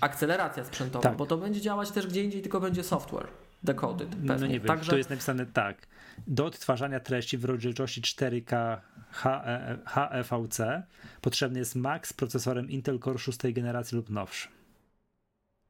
Akceleracja 0.00 0.64
sprzętowa, 0.64 1.02
tak. 1.02 1.16
bo 1.16 1.26
to 1.26 1.36
będzie 1.38 1.60
działać 1.60 1.90
też 1.90 2.06
gdzie 2.06 2.24
indziej, 2.24 2.42
tylko 2.42 2.60
będzie 2.60 2.84
software 2.84 3.28
decoded. 3.62 4.08
Pewnie. 4.08 4.28
No 4.28 4.46
nie 4.46 4.60
wiem, 4.60 4.68
Także... 4.68 4.90
tu 4.90 4.98
jest 4.98 5.10
napisane 5.10 5.46
tak. 5.46 5.86
Do 6.26 6.46
odtwarzania 6.46 7.00
treści 7.00 7.38
w 7.38 7.44
rozdzielczości 7.44 8.02
4K 8.02 8.80
HEVC 9.86 10.60
potrzebny 11.20 11.58
jest 11.58 11.76
Max 11.76 12.10
z 12.10 12.12
procesorem 12.12 12.70
Intel 12.70 12.98
Core 12.98 13.18
6 13.18 13.38
generacji 13.52 13.96
lub 13.96 14.10
nowszy. 14.10 14.48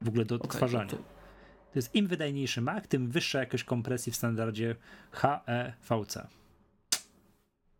W 0.01 0.07
ogóle 0.07 0.25
do 0.25 0.35
odtwarzania. 0.35 0.85
Okay, 0.85 0.97
to... 0.97 1.03
to 1.73 1.79
jest 1.79 1.95
im 1.95 2.07
wydajniejszy 2.07 2.61
Mac, 2.61 2.87
tym 2.87 3.09
wyższa 3.09 3.39
jakość 3.39 3.63
kompresji 3.63 4.11
w 4.11 4.15
standardzie 4.15 4.75
HEVC. 5.11 6.27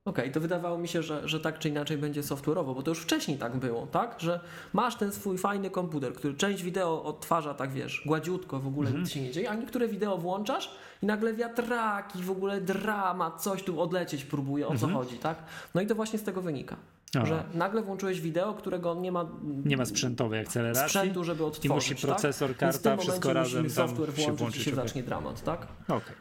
Okej, 0.05 0.23
okay, 0.23 0.33
to 0.33 0.39
wydawało 0.39 0.77
mi 0.77 0.87
się, 0.87 1.03
że, 1.03 1.27
że 1.27 1.39
tak 1.39 1.59
czy 1.59 1.69
inaczej 1.69 1.97
będzie 1.97 2.21
software'owo, 2.21 2.75
bo 2.75 2.83
to 2.83 2.91
już 2.91 2.99
wcześniej 2.99 3.37
tak 3.37 3.57
było, 3.57 3.87
tak? 3.87 4.15
Że 4.19 4.39
masz 4.73 4.95
ten 4.95 5.11
swój 5.11 5.37
fajny 5.37 5.69
komputer, 5.69 6.13
który 6.13 6.33
część 6.33 6.63
wideo 6.63 7.03
odtwarza, 7.03 7.53
tak 7.53 7.71
wiesz, 7.71 8.01
gładziutko, 8.05 8.59
w 8.59 8.67
ogóle 8.67 8.91
-hmm. 8.91 8.99
nic 8.99 9.09
się 9.09 9.21
nie 9.21 9.31
dzieje, 9.31 9.49
a 9.49 9.55
niektóre 9.55 9.87
wideo 9.87 10.17
włączasz 10.17 10.75
i 11.03 11.05
nagle 11.05 11.33
wiatraki, 11.33 12.23
w 12.23 12.31
ogóle 12.31 12.61
dramat, 12.61 13.41
coś 13.41 13.63
tu 13.63 13.81
odlecieć 13.81 14.25
próbuje, 14.25 14.67
o 14.67 14.77
co 14.77 14.87
-hmm. 14.87 14.93
chodzi, 14.93 15.17
tak? 15.17 15.43
No 15.75 15.81
i 15.81 15.87
to 15.87 15.95
właśnie 15.95 16.19
z 16.19 16.23
tego 16.23 16.41
wynika. 16.41 16.75
Aha. 17.15 17.25
Że 17.25 17.43
nagle 17.53 17.81
włączyłeś 17.81 18.21
wideo, 18.21 18.53
którego 18.53 18.95
nie 18.95 19.11
ma. 19.11 19.29
Nie 19.65 19.77
ma 19.77 19.85
sprzętowej 19.85 20.39
akceleracji. 20.39 20.99
Sprzętu, 20.99 21.23
żeby 21.23 21.45
odtworzyć. 21.45 21.65
I 21.65 21.93
musi 21.93 22.07
procesor, 22.07 22.49
tak? 22.49 22.57
karta, 22.57 22.97
wszystko 22.97 23.33
razem. 23.33 23.69
software 23.69 24.09
włączyć 24.09 24.25
się 24.25 24.31
włączyć, 24.31 24.61
i 24.61 24.65
się 24.65 24.71
okay. 24.71 24.85
zacznie 24.85 25.03
dramat, 25.03 25.43
tak? 25.43 25.67
Okay. 25.87 26.15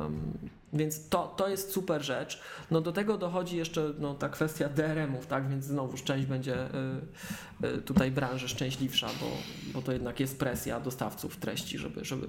Um, 0.00 0.38
więc 0.72 1.08
to, 1.08 1.34
to 1.36 1.48
jest 1.48 1.72
super 1.72 2.02
rzecz. 2.02 2.40
No 2.70 2.80
do 2.80 2.92
tego 2.92 3.18
dochodzi 3.18 3.56
jeszcze 3.56 3.92
no, 3.98 4.14
ta 4.14 4.28
kwestia 4.28 4.68
DRM-ów, 4.68 5.26
tak? 5.26 5.48
Więc 5.48 5.64
znowu 5.64 5.96
część 5.96 6.26
będzie 6.26 6.66
y, 7.64 7.66
y, 7.66 7.82
tutaj 7.82 8.10
branży 8.10 8.48
szczęśliwsza, 8.48 9.06
bo, 9.20 9.26
bo 9.72 9.82
to 9.82 9.92
jednak 9.92 10.20
jest 10.20 10.38
presja 10.38 10.80
dostawców 10.80 11.36
treści, 11.36 11.78
żeby, 11.78 12.04
żeby 12.04 12.26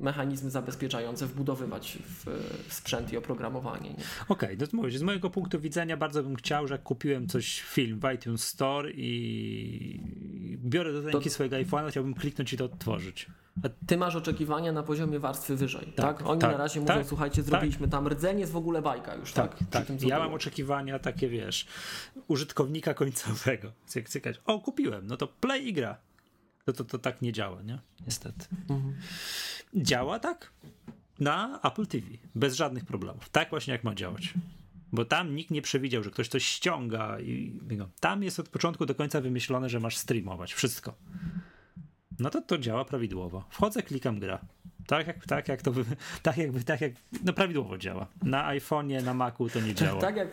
mechanizmy 0.00 0.50
zabezpieczające 0.50 1.26
wbudowywać 1.26 1.98
w, 2.08 2.24
sprzęt 2.68 3.12
i 3.12 3.16
oprogramowanie. 3.16 3.90
Okej, 3.90 4.04
okay, 4.28 4.56
no 4.60 4.66
to 4.66 4.76
mówisz, 4.76 4.96
z 4.96 5.02
mojego 5.02 5.30
punktu 5.30 5.60
widzenia 5.60 5.96
bardzo 5.96 6.22
bym 6.22 6.36
chciał, 6.36 6.68
że 6.68 6.74
jak 6.74 6.82
kupiłem 6.82 7.26
coś, 7.26 7.60
film 7.60 8.00
w 8.00 8.14
iTunes 8.14 8.44
Store 8.44 8.90
i 8.90 10.00
biorę 10.64 10.92
do 10.92 11.00
ręki 11.00 11.24
to... 11.24 11.30
swojego 11.30 11.56
iPhone'a, 11.56 11.90
chciałbym 11.90 12.14
kliknąć 12.14 12.52
i 12.52 12.56
to 12.56 12.64
odtworzyć. 12.64 13.26
Ty 13.86 13.96
masz 13.96 14.16
oczekiwania 14.16 14.72
na 14.72 14.82
poziomie 14.82 15.18
warstwy 15.18 15.56
wyżej, 15.56 15.92
tak? 15.96 16.18
tak? 16.18 16.26
Oni 16.26 16.40
tak, 16.40 16.52
na 16.52 16.58
razie 16.58 16.80
mówią, 16.80 16.94
tak, 16.94 17.06
słuchajcie, 17.06 17.42
zrobiliśmy 17.42 17.86
tak. 17.86 17.90
tam 17.90 18.08
rdzenie, 18.08 18.40
jest 18.40 18.52
w 18.52 18.56
ogóle 18.56 18.82
bajka 18.82 19.14
już, 19.14 19.32
tak? 19.32 19.58
Tak, 19.70 19.86
tak. 19.86 20.02
Ja 20.02 20.18
mam 20.18 20.34
oczekiwania 20.34 20.98
takie, 20.98 21.28
wiesz, 21.28 21.66
użytkownika 22.28 22.94
końcowego. 22.94 23.72
Cyk, 23.86 24.08
cykać. 24.08 24.40
O, 24.46 24.60
kupiłem, 24.60 25.06
no 25.06 25.16
to 25.16 25.26
play 25.26 25.68
i 25.68 25.72
gra. 25.72 25.96
To, 26.66 26.72
to, 26.72 26.84
to 26.84 26.98
tak 26.98 27.22
nie 27.22 27.32
działa, 27.32 27.62
nie? 27.62 27.78
Niestety. 28.06 28.46
Mhm. 28.70 28.94
Działa 29.74 30.18
tak 30.18 30.52
na 31.20 31.60
Apple 31.62 31.86
TV, 31.86 32.06
bez 32.34 32.54
żadnych 32.54 32.84
problemów. 32.84 33.28
Tak 33.28 33.50
właśnie 33.50 33.72
jak 33.72 33.84
ma 33.84 33.94
działać. 33.94 34.34
Bo 34.92 35.04
tam 35.04 35.36
nikt 35.36 35.50
nie 35.50 35.62
przewidział, 35.62 36.02
że 36.02 36.10
ktoś 36.10 36.28
coś 36.28 36.44
ściąga 36.44 37.20
i 37.20 37.60
tam 38.00 38.22
jest 38.22 38.40
od 38.40 38.48
początku 38.48 38.86
do 38.86 38.94
końca 38.94 39.20
wymyślone, 39.20 39.68
że 39.68 39.80
masz 39.80 39.96
streamować 39.96 40.54
wszystko 40.54 40.94
no 42.18 42.30
to 42.30 42.42
to 42.42 42.58
działa 42.58 42.84
prawidłowo. 42.84 43.44
Wchodzę, 43.50 43.82
klikam 43.82 44.20
gra. 44.20 44.38
Tak 44.86 45.06
jak, 45.06 45.26
tak 45.26 45.48
jak 45.48 45.62
to, 45.62 45.72
tak 46.22 46.36
jakby, 46.36 46.64
tak 46.64 46.80
jak, 46.80 46.92
no 47.24 47.32
prawidłowo 47.32 47.78
działa. 47.78 48.06
Na 48.22 48.54
iPhone'ie, 48.54 49.04
na 49.04 49.14
Macu 49.14 49.48
to 49.48 49.60
nie 49.60 49.74
działa. 49.74 50.00
Tak 50.00 50.16
jak 50.16 50.28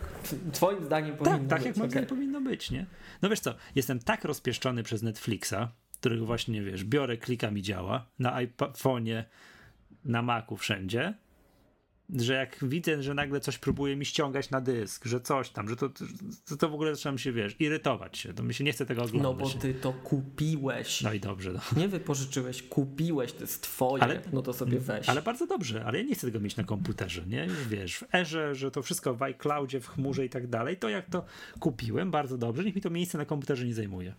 twoim 0.54 0.86
zdaniem 0.86 1.18
powinno 1.18 1.38
tak, 1.38 1.42
być. 1.42 1.50
Tak 1.50 1.66
jak 1.66 1.78
moim 1.78 1.92
zdaniem 1.92 2.10
powinno 2.10 2.42
być, 2.42 2.72
nie? 2.72 2.86
No 3.22 3.30
wiesz 3.30 3.40
co, 3.40 3.56
jestem 3.76 4.00
tak 4.00 4.26
rozpieszczony 4.26 4.84
przez 4.84 5.04
Netflixa, 5.04 5.56
którego 6.04 6.26
właśnie, 6.26 6.62
wiesz, 6.62 6.84
biorę, 6.84 7.18
klikam 7.18 7.58
i 7.58 7.62
działa, 7.62 8.06
na 8.20 8.41
iPhone'ie, 8.45 9.24
na 10.06 10.22
Macu 10.22 10.58
wszędzie, 10.58 11.14
że 12.16 12.34
jak 12.34 12.58
widzę, 12.62 13.04
że 13.04 13.14
nagle 13.14 13.39
coś 13.39 13.58
próbuje 13.58 13.95
mi 13.95 14.06
ściągać 14.06 14.49
na 14.49 14.62
dysk, 14.62 15.06
że 15.06 15.22
coś 15.22 15.49
tam, 15.49 15.70
że 15.70 15.76
to, 15.76 15.89
to, 16.47 16.58
to 16.58 16.70
w 16.70 16.74
ogóle 16.74 16.95
zaczynam 16.95 17.18
się, 17.18 17.32
wiesz, 17.32 17.56
irytować 17.60 18.18
się, 18.18 18.34
to 18.34 18.43
mi 18.43 18.54
się 18.54 18.64
nie 18.64 18.72
chce 18.72 18.86
tego 18.86 19.04
oglądać. 19.04 19.54
No 19.54 19.56
bo 19.56 19.62
ty 19.62 19.74
to 19.74 19.93
kupiłeś. 19.93 21.01
No 21.01 21.14
i 21.14 21.20
dobrze. 21.20 21.54
No. 21.54 21.60
Nie 21.78 21.88
wypożyczyłeś, 21.88 22.64
kupiłeś, 22.64 23.34
to 23.34 23.41
jest 23.41 23.64
twoje, 23.64 24.04
ale, 24.04 24.22
no 24.34 24.41
to 24.41 24.54
sobie 24.54 24.80
weź. 24.80 25.10
Ale 25.10 25.22
bardzo 25.22 25.47
dobrze, 25.47 25.86
ale 25.86 25.97
ja 25.97 26.04
nie 26.04 26.16
chcę 26.16 26.28
tego 26.28 26.39
mieć 26.39 26.56
na 26.56 26.64
komputerze, 26.64 27.26
nie? 27.28 27.47
Wiesz, 27.70 27.97
w 27.97 28.16
erze, 28.16 28.56
że 28.56 28.72
to 28.72 28.82
wszystko 28.82 29.14
w 29.14 29.22
iCloudzie, 29.22 29.80
w 29.80 29.88
chmurze 29.88 30.26
i 30.26 30.30
tak 30.30 30.47
dalej, 30.47 30.78
to 30.78 30.89
jak 30.89 31.10
to 31.10 31.26
kupiłem, 31.60 32.12
bardzo 32.12 32.38
dobrze, 32.38 32.64
niech 32.64 32.76
mi 32.76 32.82
to 32.82 32.89
miejsce 32.89 33.18
na 33.18 33.26
komputerze 33.26 33.66
nie 33.66 33.74
zajmuje. 33.74 34.14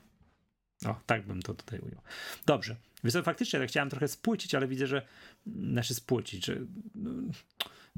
O, 0.87 1.01
tak 1.07 1.27
bym 1.27 1.43
to 1.43 1.55
tutaj 1.55 1.79
ujął. 1.79 2.01
Dobrze. 2.47 2.77
Więc 3.05 3.17
faktycznie 3.25 3.59
tak 3.59 3.69
chciałem 3.69 3.91
trochę 3.91 4.09
spłycić, 4.09 4.55
ale 4.55 4.69
widzę, 4.69 4.87
że 4.87 5.03
znaczy 5.47 5.95
spłycić, 5.95 6.47
że 6.47 6.57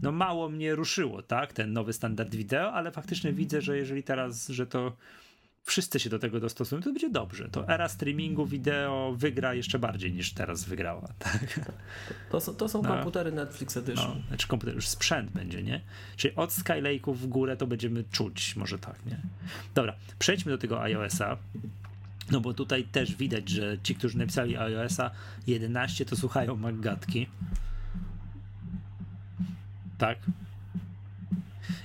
no, 0.02 0.12
mało 0.12 0.48
mnie 0.48 0.74
ruszyło, 0.74 1.22
tak, 1.22 1.52
ten 1.52 1.72
nowy 1.72 1.92
standard 1.92 2.34
wideo, 2.34 2.72
ale 2.72 2.90
faktycznie 2.90 3.32
widzę, 3.32 3.60
że 3.62 3.76
jeżeli 3.76 4.02
teraz, 4.02 4.48
że 4.48 4.66
to 4.66 4.96
wszyscy 5.66 6.00
się 6.00 6.10
do 6.10 6.18
tego 6.18 6.40
dostosują, 6.40 6.82
to 6.82 6.92
będzie 6.92 7.10
dobrze. 7.10 7.48
To 7.48 7.68
era 7.68 7.88
streamingu 7.88 8.46
wideo 8.46 9.14
wygra 9.16 9.54
jeszcze 9.54 9.78
bardziej 9.78 10.12
niż 10.12 10.32
teraz 10.32 10.64
wygrała. 10.64 11.08
Tak? 11.18 11.70
To, 12.30 12.40
są, 12.40 12.54
to 12.54 12.68
są 12.68 12.82
no. 12.82 12.88
komputery 12.88 13.32
Netflix 13.32 13.76
Edition. 13.76 14.18
No, 14.20 14.28
znaczy 14.28 14.48
komputer, 14.48 14.74
już 14.74 14.88
sprzęt 14.88 15.30
będzie, 15.30 15.62
nie? 15.62 15.80
Czyli 16.16 16.34
od 16.34 16.50
Skylake'ów 16.50 17.14
w 17.14 17.26
górę 17.26 17.56
to 17.56 17.66
będziemy 17.66 18.04
czuć, 18.04 18.56
może 18.56 18.78
tak, 18.78 19.06
nie? 19.06 19.20
Dobra, 19.74 19.94
przejdźmy 20.18 20.52
do 20.52 20.58
tego 20.58 20.82
iOS-a. 20.82 21.36
No 22.30 22.40
bo 22.40 22.54
tutaj 22.54 22.84
też 22.84 23.14
widać, 23.14 23.48
że 23.48 23.78
ci, 23.82 23.94
którzy 23.94 24.18
napisali 24.18 24.56
iOS-a 24.56 25.10
11 25.46 26.04
to 26.04 26.16
słuchają 26.16 26.56
Maggatki. 26.56 27.26
Tak. 29.98 30.18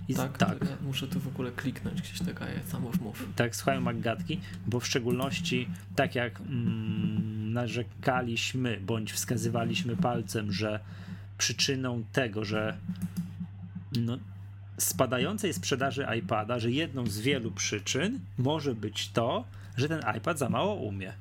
I 0.08 0.16
tak, 0.16 0.38
tak. 0.38 0.58
Ja 0.62 0.78
muszę 0.82 1.08
tu 1.08 1.20
w 1.20 1.28
ogóle 1.28 1.52
kliknąć 1.52 2.02
gdzieś 2.02 2.20
taka 2.20 2.46
sam 2.66 2.86
już 2.86 3.00
mów. 3.00 3.28
Tak, 3.36 3.56
słuchają 3.56 3.82
Maggatki, 3.82 4.40
bo 4.68 4.80
w 4.80 4.88
szczególności 4.88 5.68
tak 5.96 6.16
jak 6.16 6.42
mm, 6.42 7.54
narzekaliśmy, 7.54 8.80
bądź 8.86 9.14
wskazywaliśmy 9.14 9.98
palcem, 9.98 10.52
że 10.52 10.80
przyczyną 11.38 12.04
tego, 12.12 12.46
że 12.46 12.78
no, 14.00 14.18
spadającej 14.78 15.54
sprzedaży 15.54 16.08
iPada, 16.20 16.60
że 16.60 16.72
jedną 16.72 17.08
z 17.08 17.20
wielu 17.20 17.52
przyczyn 17.52 18.20
może 18.38 18.76
być 18.76 19.10
to, 19.10 19.46
że 19.78 19.88
ten 19.88 20.02
iPad 20.18 20.40
za 20.40 20.50
mało 20.50 20.76
umie. 20.76 21.14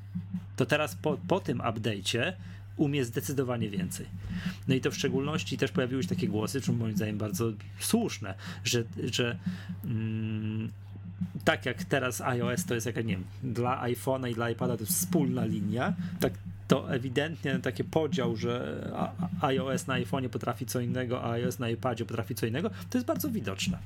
To 0.56 0.66
teraz 0.66 0.94
po, 0.94 1.18
po 1.28 1.40
tym 1.40 1.58
update'cie 1.58 2.32
umie 2.76 3.04
zdecydowanie 3.04 3.70
więcej. 3.70 4.06
No 4.68 4.74
i 4.74 4.80
to 4.80 4.90
w 4.90 4.94
szczególności 4.94 5.58
też 5.58 5.70
pojawiły 5.70 6.02
się 6.02 6.08
takie 6.08 6.28
głosy, 6.28 6.60
czy 6.60 6.72
moim 6.72 6.96
zdaniem 6.96 7.18
bardzo 7.18 7.52
słuszne, 7.78 8.34
że, 8.64 8.84
że 9.12 9.38
mm, 9.84 10.70
tak 11.44 11.66
jak 11.66 11.84
teraz 11.84 12.20
iOS 12.20 12.64
to 12.64 12.74
jest 12.74 12.86
jak, 12.86 12.96
nie 12.96 13.02
wiem, 13.02 13.24
dla 13.42 13.82
iPhone'a 13.84 14.30
i 14.30 14.34
dla 14.34 14.50
iPada 14.50 14.76
to 14.76 14.82
jest 14.82 14.92
wspólna 14.92 15.44
linia, 15.44 15.94
tak 16.20 16.32
to 16.68 16.94
ewidentnie 16.94 17.58
taki 17.58 17.84
podział, 17.84 18.36
że 18.36 18.86
iOS 19.40 19.86
na 19.86 19.94
iPhone'ie 19.94 20.28
potrafi 20.28 20.66
co 20.66 20.80
innego, 20.80 21.24
a 21.24 21.30
iOS 21.30 21.58
na 21.58 21.68
iPadzie 21.68 22.04
potrafi 22.04 22.34
co 22.34 22.46
innego, 22.46 22.70
to 22.90 22.98
jest 22.98 23.06
bardzo 23.06 23.30
widoczne. 23.30 23.78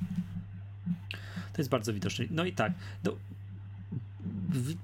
To 1.53 1.61
jest 1.61 1.69
bardzo 1.69 1.93
widoczne. 1.93 2.25
No 2.31 2.45
i 2.45 2.53
tak, 2.53 2.73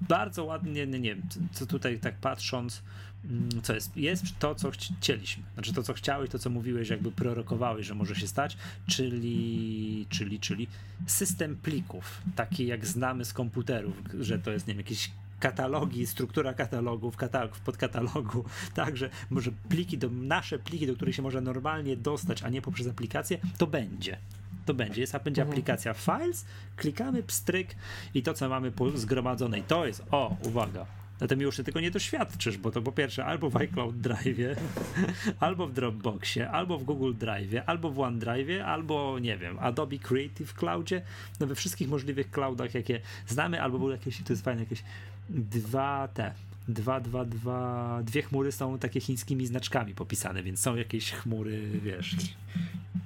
bardzo 0.00 0.44
ładnie, 0.44 0.86
nie, 0.86 1.00
wiem, 1.00 1.22
co 1.52 1.66
tutaj 1.66 1.98
tak 1.98 2.14
patrząc, 2.14 2.82
mm, 3.24 3.62
co 3.62 3.74
jest, 3.74 3.96
jest 3.96 4.24
to, 4.38 4.54
co 4.54 4.70
chcieliśmy, 4.70 5.44
znaczy 5.54 5.72
to, 5.72 5.82
co 5.82 5.92
chciałeś, 5.92 6.30
to, 6.30 6.38
co 6.38 6.50
mówiłeś, 6.50 6.88
jakby 6.88 7.12
prorokowałeś, 7.12 7.86
że 7.86 7.94
może 7.94 8.14
się 8.14 8.26
stać, 8.26 8.56
czyli, 8.86 10.06
czyli, 10.08 10.40
czyli 10.40 10.68
system 11.06 11.56
plików, 11.56 12.22
taki 12.36 12.66
jak 12.66 12.86
znamy 12.86 13.24
z 13.24 13.32
komputerów, 13.32 13.96
że 14.20 14.38
to 14.38 14.50
jest, 14.50 14.66
nie 14.66 14.74
wiem, 14.74 14.80
jakieś 14.80 15.10
katalogi, 15.40 16.06
struktura 16.06 16.54
katalogów, 16.54 17.16
katalog, 17.16 17.58
podkatalogu, 17.58 18.44
także 18.74 19.10
może 19.30 19.50
pliki, 19.68 19.98
do, 19.98 20.10
nasze 20.10 20.58
pliki, 20.58 20.86
do 20.86 20.94
których 20.94 21.14
się 21.14 21.22
można 21.22 21.40
normalnie 21.40 21.96
dostać, 21.96 22.42
a 22.42 22.48
nie 22.48 22.62
poprzez 22.62 22.86
aplikację, 22.86 23.38
to 23.58 23.66
będzie 23.66 24.18
to 24.64 24.74
będzie. 24.74 25.00
Jest, 25.00 25.12
będzie 25.24 25.42
mhm. 25.42 25.52
aplikacja 25.52 25.94
Files, 25.94 26.44
klikamy, 26.76 27.22
pstryk 27.22 27.68
i 28.14 28.22
to, 28.22 28.34
co 28.34 28.48
mamy 28.48 28.72
zgromadzone, 28.94 29.58
i 29.58 29.62
to 29.62 29.86
jest, 29.86 30.02
o, 30.10 30.36
uwaga, 30.42 30.86
Zatem 31.22 31.40
już 31.40 31.56
ty 31.56 31.64
tego 31.64 31.80
nie 31.80 31.90
doświadczysz, 31.90 32.58
bo 32.58 32.70
to 32.70 32.82
po 32.82 32.92
pierwsze 32.92 33.24
albo 33.24 33.50
w 33.50 33.56
iCloud 33.56 34.00
Drive, 34.00 34.58
albo 35.40 35.66
w 35.66 35.72
Dropboxie, 35.72 36.50
albo 36.50 36.78
w 36.78 36.84
Google 36.84 37.14
Drive, 37.14 37.62
albo 37.66 37.90
w 37.90 38.00
OneDrive, 38.00 38.62
albo 38.64 39.18
nie 39.18 39.36
wiem, 39.36 39.58
Adobe 39.58 39.98
Creative 39.98 40.54
Cloudzie, 40.54 41.02
no 41.40 41.46
we 41.46 41.54
wszystkich 41.54 41.88
możliwych 41.88 42.30
cloudach, 42.30 42.74
jakie 42.74 43.00
znamy, 43.26 43.62
albo 43.62 43.78
były 43.78 43.92
jakieś, 43.92 44.22
to 44.22 44.32
jest 44.32 44.44
fajne, 44.44 44.60
jakieś 44.60 44.82
dwa 45.30 46.08
te 46.14 46.32
dwa, 46.68 47.00
dwa, 47.00 47.24
dwa, 47.24 48.00
dwie 48.04 48.22
chmury 48.22 48.52
są 48.52 48.78
takie 48.78 49.00
chińskimi 49.00 49.46
znaczkami 49.46 49.94
popisane, 49.94 50.42
więc 50.42 50.60
są 50.60 50.76
jakieś 50.76 51.12
chmury, 51.12 51.70
wiesz, 51.80 52.16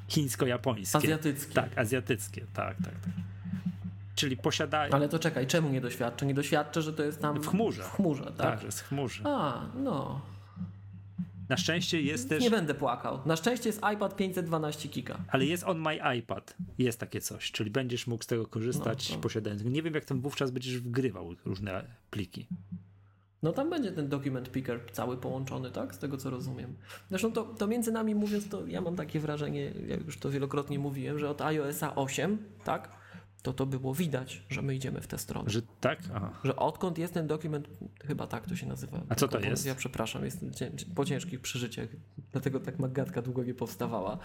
chińsko-japońskie. 0.09 0.97
Azjatyckie. 0.99 1.55
Tak, 1.55 1.79
azjatyckie, 1.79 2.47
tak, 2.55 2.77
tak, 2.77 2.95
tak. 2.95 3.13
Czyli 4.15 4.37
posiadają. 4.37 4.93
Ale 4.93 5.09
to 5.09 5.19
czekaj, 5.19 5.47
czemu 5.47 5.69
nie 5.71 5.81
doświadczę? 5.81 6.27
Nie 6.27 6.35
doświadczę, 6.35 6.83
że 6.83 6.93
to 6.93 7.03
jest 7.03 7.21
tam. 7.21 7.41
W 7.43 7.47
chmurze. 7.47 7.83
W 7.83 7.91
chmurze, 7.91 8.25
tak? 8.25 8.37
Tak, 8.37 8.63
jest 8.65 8.81
w 8.81 8.89
chmurze. 8.89 9.23
A, 9.27 9.67
no. 9.77 10.21
Na 11.49 11.57
szczęście 11.57 12.03
jest 12.03 12.29
też. 12.29 12.43
Nie 12.43 12.51
będę 12.51 12.75
płakał. 12.75 13.21
Na 13.27 13.37
szczęście 13.37 13.69
jest 13.69 13.81
iPad 13.95 14.17
512 14.17 14.89
giga. 14.89 15.19
Ale 15.29 15.45
jest 15.47 15.65
on 15.65 15.81
my 15.81 15.99
iPad. 16.19 16.57
Jest 16.79 17.01
takie 17.01 17.21
coś, 17.21 17.53
czyli 17.53 17.71
będziesz 17.71 18.07
mógł 18.07 18.25
z 18.25 18.27
tego 18.27 18.47
korzystać, 18.47 19.11
No, 19.11 19.17
to- 19.17 19.23
posiadając. 19.23 19.65
Nie 19.65 19.83
wiem, 19.83 19.95
jak 19.95 20.05
tam 20.05 20.21
wówczas 20.21 20.51
będziesz 20.51 20.79
wgrywał 20.79 21.35
różne 21.45 21.85
pliki. 22.11 22.47
No 23.47 23.53
tam 23.53 23.71
będzie 23.71 23.93
ten 23.93 24.09
document 24.09 24.51
picker 24.53 24.81
cały 24.93 25.17
połączony, 25.17 25.71
tak? 25.71 25.95
Z 25.95 25.99
tego 25.99 26.17
co 26.17 26.31
rozumiem. 26.31 26.75
Zresztą 27.09 27.33
to, 27.33 27.45
to 27.45 27.67
między 27.67 27.93
nami 27.93 28.15
mówiąc, 28.15 28.49
to 28.49 28.67
ja 28.67 28.81
mam 28.81 28.97
takie 28.97 29.21
wrażenie, 29.21 29.65
jak 29.89 30.05
już 30.07 30.19
to 30.19 30.31
wielokrotnie 30.31 30.79
mówiłem, 30.79 31.19
że 31.19 31.31
od 31.31 31.41
iOSa 31.43 31.95
8, 31.95 32.39
tak? 32.65 32.91
To 33.43 33.53
to 33.53 33.67
było 33.67 33.95
widać, 33.95 34.43
że 34.49 34.63
my 34.63 34.75
idziemy 34.75 35.01
w 35.01 35.07
tę 35.07 35.19
stronę. 35.19 35.51
Że 35.51 35.63
tak? 35.81 35.99
Aha. 36.15 36.33
Że 36.45 36.57
odkąd 36.57 36.99
jest 36.99 37.15
ten 37.15 37.27
dokument, 37.27 37.69
chyba 38.05 38.27
tak 38.27 38.47
to 38.47 38.57
się 38.57 38.67
nazywa. 38.67 39.01
A 39.09 39.15
co 39.15 39.29
to 39.29 39.41
jest? 39.41 39.67
Ja 39.67 39.75
przepraszam, 39.75 40.25
jestem 40.25 40.51
cię- 40.55 40.71
po 40.95 41.05
ciężkich 41.05 41.41
przeżyciach, 41.41 41.89
dlatego 42.33 42.61
tak 42.61 42.79
magatka 42.79 43.23
długo 43.23 43.45
nie 43.45 43.55
powstawała. 43.55 44.19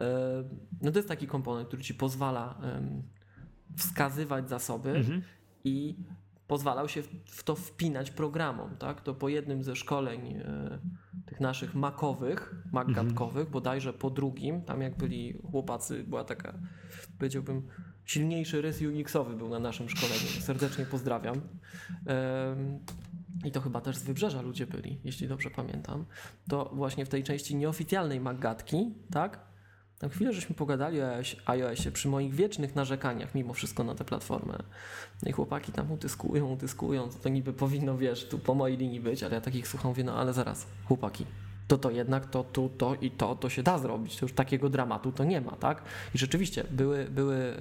E, 0.00 0.44
No 0.82 0.90
to 0.92 0.98
jest 0.98 1.08
taki 1.08 1.26
komponent, 1.26 1.68
który 1.68 1.82
ci 1.82 1.94
pozwala 1.94 2.60
wskazywać 3.76 4.48
zasoby 4.48 4.90
Mhm. 4.90 5.22
i 5.64 5.96
pozwalał 6.50 6.88
się 6.88 7.02
w- 7.26 7.42
to 7.42 7.54
wpinać 7.54 8.10
programom, 8.10 8.76
tak? 8.76 9.00
To 9.00 9.14
po 9.14 9.28
jednym 9.28 9.62
ze 9.62 9.76
szkoleń 9.76 10.26
e, 10.34 10.78
tych 11.26 11.40
naszych 11.40 11.74
makowych, 11.74 12.54
macgatkowych, 12.72 13.50
bodajże 13.50 13.92
po 13.92 14.10
drugim, 14.10 14.62
tam 14.62 14.82
jak 14.82 14.96
byli 14.96 15.38
chłopacy, 15.50 16.04
była 16.04 16.24
taka, 16.24 16.54
powiedziałbym, 17.18 17.68
silniejszy 18.04 18.62
rys 18.62 18.82
UX-owy 18.82 19.36
był 19.36 19.48
na 19.48 19.58
naszym 19.58 19.88
szkoleniu. 19.88 20.40
Serdecznie 20.40 20.86
pozdrawiam. 20.86 21.40
I 23.44 23.50
to 23.52 23.60
chyba 23.60 23.80
też 23.80 23.96
z 23.96 24.02
wybrzeża 24.02 24.42
ludzie 24.42 24.66
byli, 24.66 25.00
jeśli 25.04 25.28
dobrze 25.28 25.50
pamiętam. 25.50 26.04
To 26.48 26.70
właśnie 26.74 27.06
w 27.06 27.08
tej 27.08 27.22
części 27.22 27.56
nieoficjalnej 27.56 28.20
Maggatki, 28.20 28.94
tak? 29.12 29.49
Tam 30.00 30.10
chwilę 30.10 30.32
żeśmy 30.32 30.54
pogadali 30.54 31.02
o 31.02 31.04
iOS- 31.04 31.36
iOSie 31.46 31.92
przy 31.92 32.08
moich 32.08 32.34
wiecznych 32.34 32.74
narzekaniach 32.74 33.34
mimo 33.34 33.54
wszystko 33.54 33.84
na 33.84 33.94
tę 33.94 34.04
platformę. 34.04 34.58
No 35.22 35.28
i 35.28 35.32
chłopaki 35.32 35.72
tam 35.72 35.92
utyskują, 35.92 36.52
utyskują, 36.52 37.08
to 37.22 37.28
niby 37.28 37.52
powinno, 37.52 37.96
wiesz, 37.96 38.28
tu 38.28 38.38
po 38.38 38.54
mojej 38.54 38.76
linii 38.76 39.00
być, 39.00 39.22
ale 39.22 39.34
ja 39.34 39.40
takich 39.40 39.68
słucham, 39.68 39.88
mówię, 39.88 40.04
no 40.04 40.18
ale 40.18 40.32
zaraz, 40.32 40.66
chłopaki, 40.84 41.26
to 41.68 41.78
to 41.78 41.90
jednak 41.90 42.26
to 42.26 42.44
tu, 42.44 42.68
to 42.78 42.94
i 42.94 43.10
to, 43.10 43.34
to 43.34 43.48
się 43.48 43.62
da 43.62 43.78
zrobić. 43.78 44.16
To 44.16 44.24
już 44.24 44.32
takiego 44.32 44.68
dramatu 44.68 45.12
to 45.12 45.24
nie 45.24 45.40
ma, 45.40 45.52
tak? 45.52 45.82
I 46.14 46.18
rzeczywiście 46.18 46.64
były, 46.70 47.04
były 47.04 47.54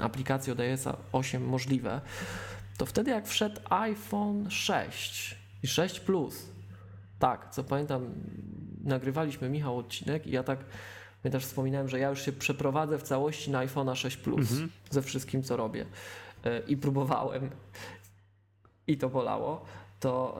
aplikacje 0.00 0.52
od 0.52 0.60
iOSa 0.60 0.96
8 1.12 1.46
możliwe. 1.46 2.00
To 2.78 2.86
wtedy 2.86 3.10
jak 3.10 3.26
wszedł 3.26 3.60
iPhone 3.70 4.50
6 4.50 5.36
i 5.62 5.66
6 5.66 6.00
Plus, 6.00 6.46
tak, 7.18 7.50
co 7.50 7.64
pamiętam, 7.64 8.06
nagrywaliśmy 8.84 9.48
Michał 9.48 9.78
odcinek 9.78 10.26
i 10.26 10.30
ja 10.30 10.42
tak 10.42 10.58
pamiętasz, 11.26 11.46
wspominałem, 11.46 11.88
że 11.88 11.98
ja 11.98 12.10
już 12.10 12.22
się 12.22 12.32
przeprowadzę 12.32 12.98
w 12.98 13.02
całości 13.02 13.50
na 13.50 13.66
iPhone'a 13.66 13.94
6 13.94 14.16
Plus 14.16 14.50
Mhm. 14.50 14.70
ze 14.90 15.02
wszystkim, 15.02 15.42
co 15.42 15.56
robię. 15.56 15.86
E, 16.44 16.60
I 16.60 16.76
próbowałem 16.76 17.50
i 18.86 18.98
to 18.98 19.08
bolało. 19.08 19.64
To, 20.00 20.38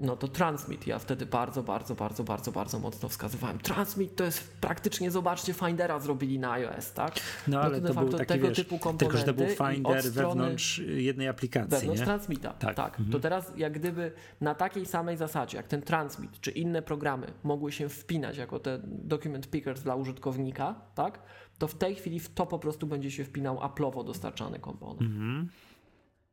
no 0.00 0.16
to 0.16 0.28
Transmit. 0.28 0.86
Ja 0.86 0.98
wtedy 0.98 1.26
bardzo, 1.26 1.62
bardzo, 1.62 1.94
bardzo, 1.94 2.24
bardzo, 2.24 2.52
bardzo 2.52 2.78
mocno 2.78 3.08
wskazywałem. 3.08 3.58
Transmit 3.58 4.16
to 4.16 4.24
jest 4.24 4.60
praktycznie, 4.60 5.10
zobaczcie, 5.10 5.52
Findera 5.52 6.00
zrobili 6.00 6.38
na 6.38 6.52
iOS, 6.52 6.92
tak? 6.92 7.14
No 7.48 7.60
ale 7.60 7.80
to 7.80 7.94
to 7.94 8.00
był 8.00 8.08
taki, 8.08 8.26
tego 8.26 8.48
wiesz, 8.48 8.56
typu 8.56 8.78
tylko, 8.98 9.16
że 9.16 9.24
to 9.24 9.34
był 9.34 9.46
komponenty 9.46 9.74
Finder 9.74 10.12
wewnątrz 10.12 10.78
jednej 10.78 11.28
aplikacji, 11.28 11.70
Wewnątrz 11.70 12.00
nie? 12.00 12.06
Transmita. 12.06 12.52
Tak. 12.52 12.74
Tak. 12.74 12.90
Mhm. 12.90 13.10
To 13.10 13.20
teraz 13.20 13.52
jak 13.56 13.72
gdyby 13.72 14.12
na 14.40 14.54
takiej 14.54 14.86
samej 14.86 15.16
zasadzie, 15.16 15.56
jak 15.56 15.68
ten 15.68 15.82
Transmit 15.82 16.40
czy 16.40 16.50
inne 16.50 16.82
programy 16.82 17.26
mogły 17.44 17.72
się 17.72 17.88
wpinać 17.88 18.36
jako 18.36 18.58
te 18.58 18.80
document 18.84 19.50
pickers 19.50 19.82
dla 19.82 19.94
użytkownika, 19.94 20.74
tak? 20.94 21.22
To 21.58 21.68
w 21.68 21.74
tej 21.74 21.94
chwili 21.94 22.20
w 22.20 22.34
to 22.34 22.46
po 22.46 22.58
prostu 22.58 22.86
będzie 22.86 23.10
się 23.10 23.24
wpinał 23.24 23.56
Apple'owo 23.56 24.04
dostarczany 24.04 24.58
komponent. 24.58 25.00
Mhm. 25.00 25.48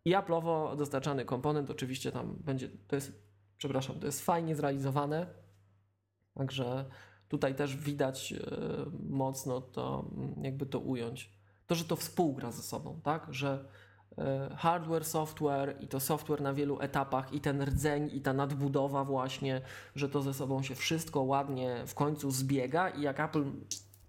I 0.06 0.16
Apple'owo 0.16 0.76
dostarczany 0.76 1.26
komponent 1.26 1.70
oczywiście 1.70 2.12
tam 2.12 2.36
będzie, 2.40 2.70
to 2.88 2.96
jest, 2.96 3.12
przepraszam, 3.58 4.00
to 4.00 4.06
jest 4.06 4.26
fajnie 4.26 4.56
zrealizowane, 4.56 5.28
także 6.34 6.86
tutaj 7.28 7.56
też 7.56 7.78
widać 7.78 8.34
e, 8.34 8.38
mocno 9.10 9.62
to, 9.62 10.06
mm, 10.18 10.44
jakby 10.44 10.66
to 10.66 10.80
ująć. 10.80 11.38
To, 11.68 11.76
że 11.76 11.86
to 11.86 11.96
współgra 11.96 12.52
ze 12.52 12.62
sobą, 12.62 13.00
tak, 13.04 13.28
że 13.34 13.66
e, 14.18 14.56
hardware, 14.58 15.06
software 15.06 15.76
i 15.80 15.88
to 15.88 16.00
software 16.00 16.42
na 16.42 16.54
wielu 16.54 16.82
etapach 16.82 17.34
i 17.34 17.42
ten 17.42 17.62
rdzeń 17.62 18.10
i 18.14 18.22
ta 18.22 18.34
nadbudowa 18.34 19.04
właśnie, 19.04 19.62
że 19.96 20.10
to 20.10 20.22
ze 20.22 20.34
sobą 20.34 20.64
się 20.64 20.76
wszystko 20.76 21.22
ładnie 21.22 21.84
w 21.88 21.94
końcu 21.94 22.32
zbiega 22.32 22.90
i 22.90 23.02
jak 23.02 23.20
Apple 23.20 23.44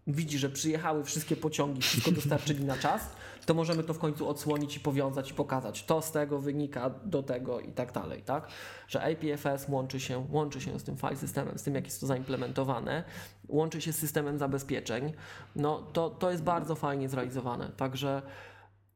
widzi, 0.08 0.38
że 0.38 0.48
przyjechały 0.48 1.04
wszystkie 1.04 1.36
pociągi, 1.36 1.82
wszystko 1.82 2.12
dostarczyli 2.12 2.64
na 2.64 2.76
czas, 2.76 3.10
to 3.46 3.54
możemy 3.54 3.82
to 3.82 3.94
w 3.94 3.98
końcu 3.98 4.28
odsłonić 4.28 4.76
i 4.76 4.80
powiązać 4.80 5.30
i 5.30 5.34
pokazać. 5.34 5.84
To 5.84 6.02
z 6.02 6.12
tego 6.12 6.38
wynika 6.38 6.90
do 7.04 7.22
tego 7.22 7.60
i 7.60 7.72
tak 7.72 7.92
dalej, 7.92 8.22
tak? 8.22 8.48
Że 8.88 9.02
APFS 9.02 9.68
łączy 9.68 10.00
się, 10.00 10.26
łączy 10.30 10.60
się 10.60 10.80
z 10.80 10.84
tym 10.84 10.96
file 10.96 11.16
systemem, 11.16 11.58
z 11.58 11.62
tym 11.62 11.74
jak 11.74 11.84
jest 11.84 12.00
to 12.00 12.06
zaimplementowane, 12.06 13.04
łączy 13.48 13.80
się 13.80 13.92
z 13.92 13.98
systemem 13.98 14.38
zabezpieczeń. 14.38 15.12
No 15.56 15.82
to, 15.92 16.10
to 16.10 16.30
jest 16.30 16.42
bardzo 16.42 16.74
fajnie 16.74 17.08
zrealizowane. 17.08 17.68
Także 17.76 18.22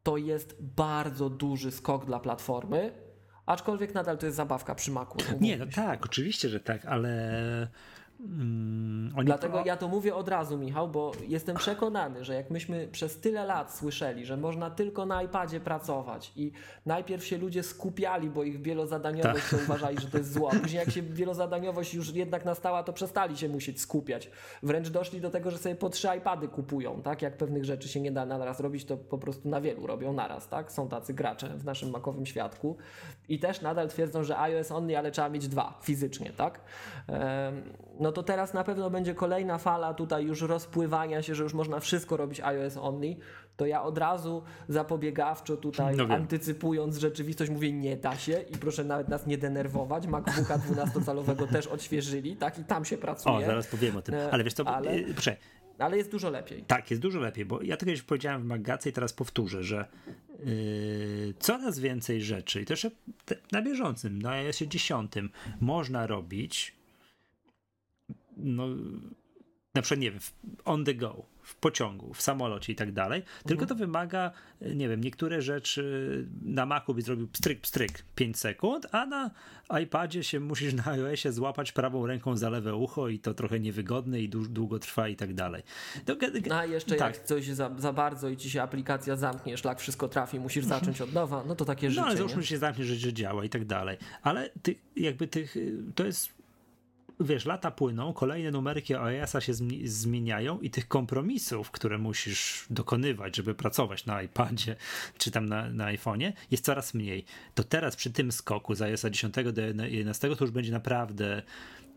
to 0.02 0.16
jest 0.16 0.56
bardzo 0.60 1.30
duży 1.30 1.70
skok 1.70 2.06
dla 2.06 2.20
platformy, 2.20 2.92
aczkolwiek 3.46 3.94
nadal 3.94 4.18
to 4.18 4.26
jest 4.26 4.36
zabawka 4.36 4.74
przy 4.74 4.90
Macu. 4.90 5.18
Nie, 5.40 5.56
no 5.56 5.66
tak, 5.74 6.04
oczywiście, 6.04 6.48
że 6.48 6.60
tak, 6.60 6.86
ale 6.86 7.68
mm, 8.22 8.92
Dlatego 9.24 9.62
ja 9.66 9.76
to 9.76 9.88
mówię 9.88 10.14
od 10.14 10.28
razu, 10.28 10.58
Michał, 10.58 10.88
bo 10.88 11.12
jestem 11.28 11.56
przekonany, 11.56 12.24
że 12.24 12.34
jak 12.34 12.50
myśmy 12.50 12.88
przez 12.92 13.20
tyle 13.20 13.44
lat 13.44 13.76
słyszeli, 13.76 14.26
że 14.26 14.36
można 14.36 14.70
tylko 14.70 15.06
na 15.06 15.22
iPadzie 15.22 15.60
pracować 15.60 16.32
i 16.36 16.52
najpierw 16.86 17.24
się 17.24 17.38
ludzie 17.38 17.62
skupiali, 17.62 18.30
bo 18.30 18.42
ich 18.42 18.62
wielozadaniowość 18.62 19.50
to 19.50 19.56
uważali, 19.56 20.00
że 20.00 20.08
to 20.08 20.18
jest 20.18 20.32
zło, 20.32 20.50
później 20.62 20.78
jak 20.78 20.90
się 20.90 21.02
wielozadaniowość 21.02 21.94
już 21.94 22.14
jednak 22.14 22.44
nastała, 22.44 22.82
to 22.82 22.92
przestali 22.92 23.36
się 23.36 23.48
musieć 23.48 23.80
skupiać. 23.80 24.30
Wręcz 24.62 24.88
doszli 24.88 25.20
do 25.20 25.30
tego, 25.30 25.50
że 25.50 25.58
sobie 25.58 25.74
po 25.74 25.90
trzy 25.90 26.08
iPady 26.18 26.48
kupują, 26.48 27.02
tak? 27.02 27.22
Jak 27.22 27.36
pewnych 27.36 27.64
rzeczy 27.64 27.88
się 27.88 28.00
nie 28.00 28.12
da 28.12 28.26
naraz 28.26 28.60
robić, 28.60 28.84
to 28.84 28.96
po 28.96 29.18
prostu 29.18 29.48
na 29.48 29.60
wielu 29.60 29.86
robią 29.86 30.12
naraz, 30.12 30.48
tak? 30.48 30.72
Są 30.72 30.88
tacy 30.88 31.14
gracze 31.14 31.48
w 31.48 31.64
naszym 31.64 31.90
makowym 31.90 32.26
świadku 32.26 32.76
i 33.28 33.38
też 33.38 33.60
nadal 33.60 33.88
twierdzą, 33.88 34.24
że 34.24 34.38
iOS 34.38 34.70
only, 34.70 34.98
ale 34.98 35.10
trzeba 35.10 35.28
mieć 35.28 35.48
dwa 35.48 35.78
fizycznie, 35.82 36.32
tak? 36.36 36.60
Em, 37.08 37.62
No 38.12 38.16
to 38.16 38.22
teraz 38.22 38.54
na 38.54 38.64
pewno 38.64 38.90
będzie 38.90 39.14
kolejna 39.14 39.58
fala 39.58 39.94
tutaj 39.94 40.24
już 40.24 40.40
rozpływania 40.42 41.22
się, 41.22 41.34
że 41.34 41.42
już 41.42 41.54
można 41.54 41.80
wszystko 41.80 42.16
robić 42.16 42.40
iOS 42.40 42.76
only. 42.76 43.16
To 43.56 43.66
ja 43.66 43.82
od 43.82 43.98
razu 43.98 44.42
zapobiegawczo 44.68 45.56
tutaj 45.56 45.96
No 45.96 46.04
antycypując 46.04 46.96
rzeczywistość 46.96 47.50
mówię 47.50 47.72
nie 47.72 47.96
da 47.96 48.16
się 48.16 48.44
i 48.54 48.58
proszę 48.58 48.84
nawet 48.84 49.08
nas 49.08 49.26
nie 49.26 49.38
denerwować. 49.38 50.06
MacBooka 50.06 50.58
12-calowego 50.58 51.46
też 51.52 51.66
odświeżyli, 51.66 52.36
tak? 52.36 52.58
I 52.58 52.64
tam 52.64 52.84
się 52.84 52.98
pracuje. 52.98 53.36
O, 53.36 53.40
zaraz 53.40 53.66
powiem 53.66 53.96
o 53.96 54.02
tym. 54.02 54.14
E, 54.14 54.30
Ale 54.30 54.44
wiesz 54.44 54.54
co, 54.54 54.66
ale- 54.68 54.90
ale... 54.90 55.00
Proszę, 55.02 55.36
Ale 55.78 55.96
jest 55.96 56.10
dużo 56.10 56.30
lepiej. 56.30 56.64
tak, 56.66 56.90
jest 56.90 57.02
dużo 57.02 57.20
lepiej, 57.20 57.44
bo 57.44 57.62
ja 57.62 57.76
tego 57.76 57.90
już 57.90 58.02
powiedziałem 58.02 58.42
w 58.42 58.44
Magace 58.44 58.90
i 58.90 58.92
teraz 58.92 59.12
powtórzę, 59.12 59.62
że 59.62 59.86
yy, 60.44 61.34
coraz 61.38 61.78
więcej 61.78 62.22
rzeczy, 62.22 62.62
i 62.62 62.64
to 62.66 62.72
jeszcze 62.72 62.90
te- 63.24 63.36
na 63.52 63.62
bieżącym, 63.62 64.22
na 64.22 64.30
iOSie 64.30 64.68
10 64.68 65.12
można 65.60 66.06
robić 66.06 66.81
no, 68.36 68.68
na 69.74 69.82
przykład, 69.82 70.00
nie 70.00 70.10
wiem, 70.10 70.20
on 70.64 70.84
the 70.84 70.94
go, 70.94 71.26
w 71.42 71.56
pociągu, 71.56 72.14
w 72.14 72.22
samolocie 72.22 72.72
i 72.72 72.76
tak 72.76 72.92
dalej, 72.92 73.22
tylko 73.46 73.66
to 73.66 73.74
wymaga, 73.74 74.30
nie 74.74 74.88
wiem, 74.88 75.00
niektóre 75.00 75.42
rzeczy 75.42 76.26
na 76.42 76.66
Macu 76.66 76.94
byś 76.94 77.04
zrobił 77.04 77.28
pstryk, 77.28 77.60
pstryk 77.60 78.04
5 78.14 78.38
sekund, 78.38 78.86
a 78.92 79.06
na 79.06 79.30
iPadzie 79.82 80.24
się 80.24 80.40
musisz 80.40 80.74
na 80.74 80.86
iOSie 80.86 81.32
złapać 81.32 81.72
prawą 81.72 82.06
ręką 82.06 82.36
za 82.36 82.50
lewe 82.50 82.74
ucho 82.76 83.08
i 83.08 83.18
to 83.18 83.34
trochę 83.34 83.60
niewygodne 83.60 84.20
i 84.20 84.30
dłu- 84.30 84.46
długo 84.46 84.78
trwa 84.78 85.08
i 85.08 85.16
tak 85.16 85.34
dalej. 85.34 85.62
To, 86.04 86.16
No 86.48 86.58
a 86.58 86.64
jeszcze 86.66 86.96
tak. 86.96 87.14
jak 87.14 87.24
coś 87.24 87.46
za, 87.46 87.70
za 87.78 87.92
bardzo 87.92 88.28
i 88.28 88.36
ci 88.36 88.50
się 88.50 88.62
aplikacja 88.62 89.16
zamknie, 89.16 89.56
szlak 89.58 89.80
wszystko 89.80 90.08
trafi, 90.08 90.40
musisz 90.40 90.64
zacząć 90.64 91.00
od 91.00 91.12
nowa, 91.12 91.44
no 91.46 91.54
to 91.54 91.64
takie 91.64 91.90
życie. 91.90 92.00
No 92.00 92.06
ale 92.06 92.16
załóżmy, 92.16 92.42
że 92.42 92.48
się 92.48 92.58
zamknie, 92.58 92.84
że, 92.84 92.94
że 92.94 93.12
działa 93.12 93.44
i 93.44 93.48
tak 93.48 93.64
dalej. 93.64 93.96
Ale 94.22 94.50
ty, 94.62 94.74
jakby 94.96 95.28
tych, 95.28 95.56
to 95.94 96.04
jest, 96.04 96.41
wiesz, 97.24 97.44
lata 97.44 97.70
płyną, 97.70 98.12
kolejne 98.12 98.50
numerki 98.50 98.94
iOS-a 98.94 99.40
się 99.40 99.52
zmi- 99.52 99.86
zmieniają 99.86 100.60
i 100.60 100.70
tych 100.70 100.88
kompromisów, 100.88 101.70
które 101.70 101.98
musisz 101.98 102.66
dokonywać, 102.70 103.36
żeby 103.36 103.54
pracować 103.54 104.06
na 104.06 104.22
iPadzie 104.22 104.76
czy 105.18 105.30
tam 105.30 105.46
na, 105.46 105.70
na 105.70 105.86
iPhone'ie, 105.86 106.32
jest 106.50 106.64
coraz 106.64 106.94
mniej. 106.94 107.24
To 107.54 107.64
teraz 107.64 107.96
przy 107.96 108.10
tym 108.10 108.32
skoku 108.32 108.74
z 108.74 108.82
iOS-a 108.82 109.10
10 109.10 109.34
do 109.52 109.84
11 109.84 110.36
to 110.36 110.44
już 110.44 110.50
będzie 110.50 110.72
naprawdę, 110.72 111.42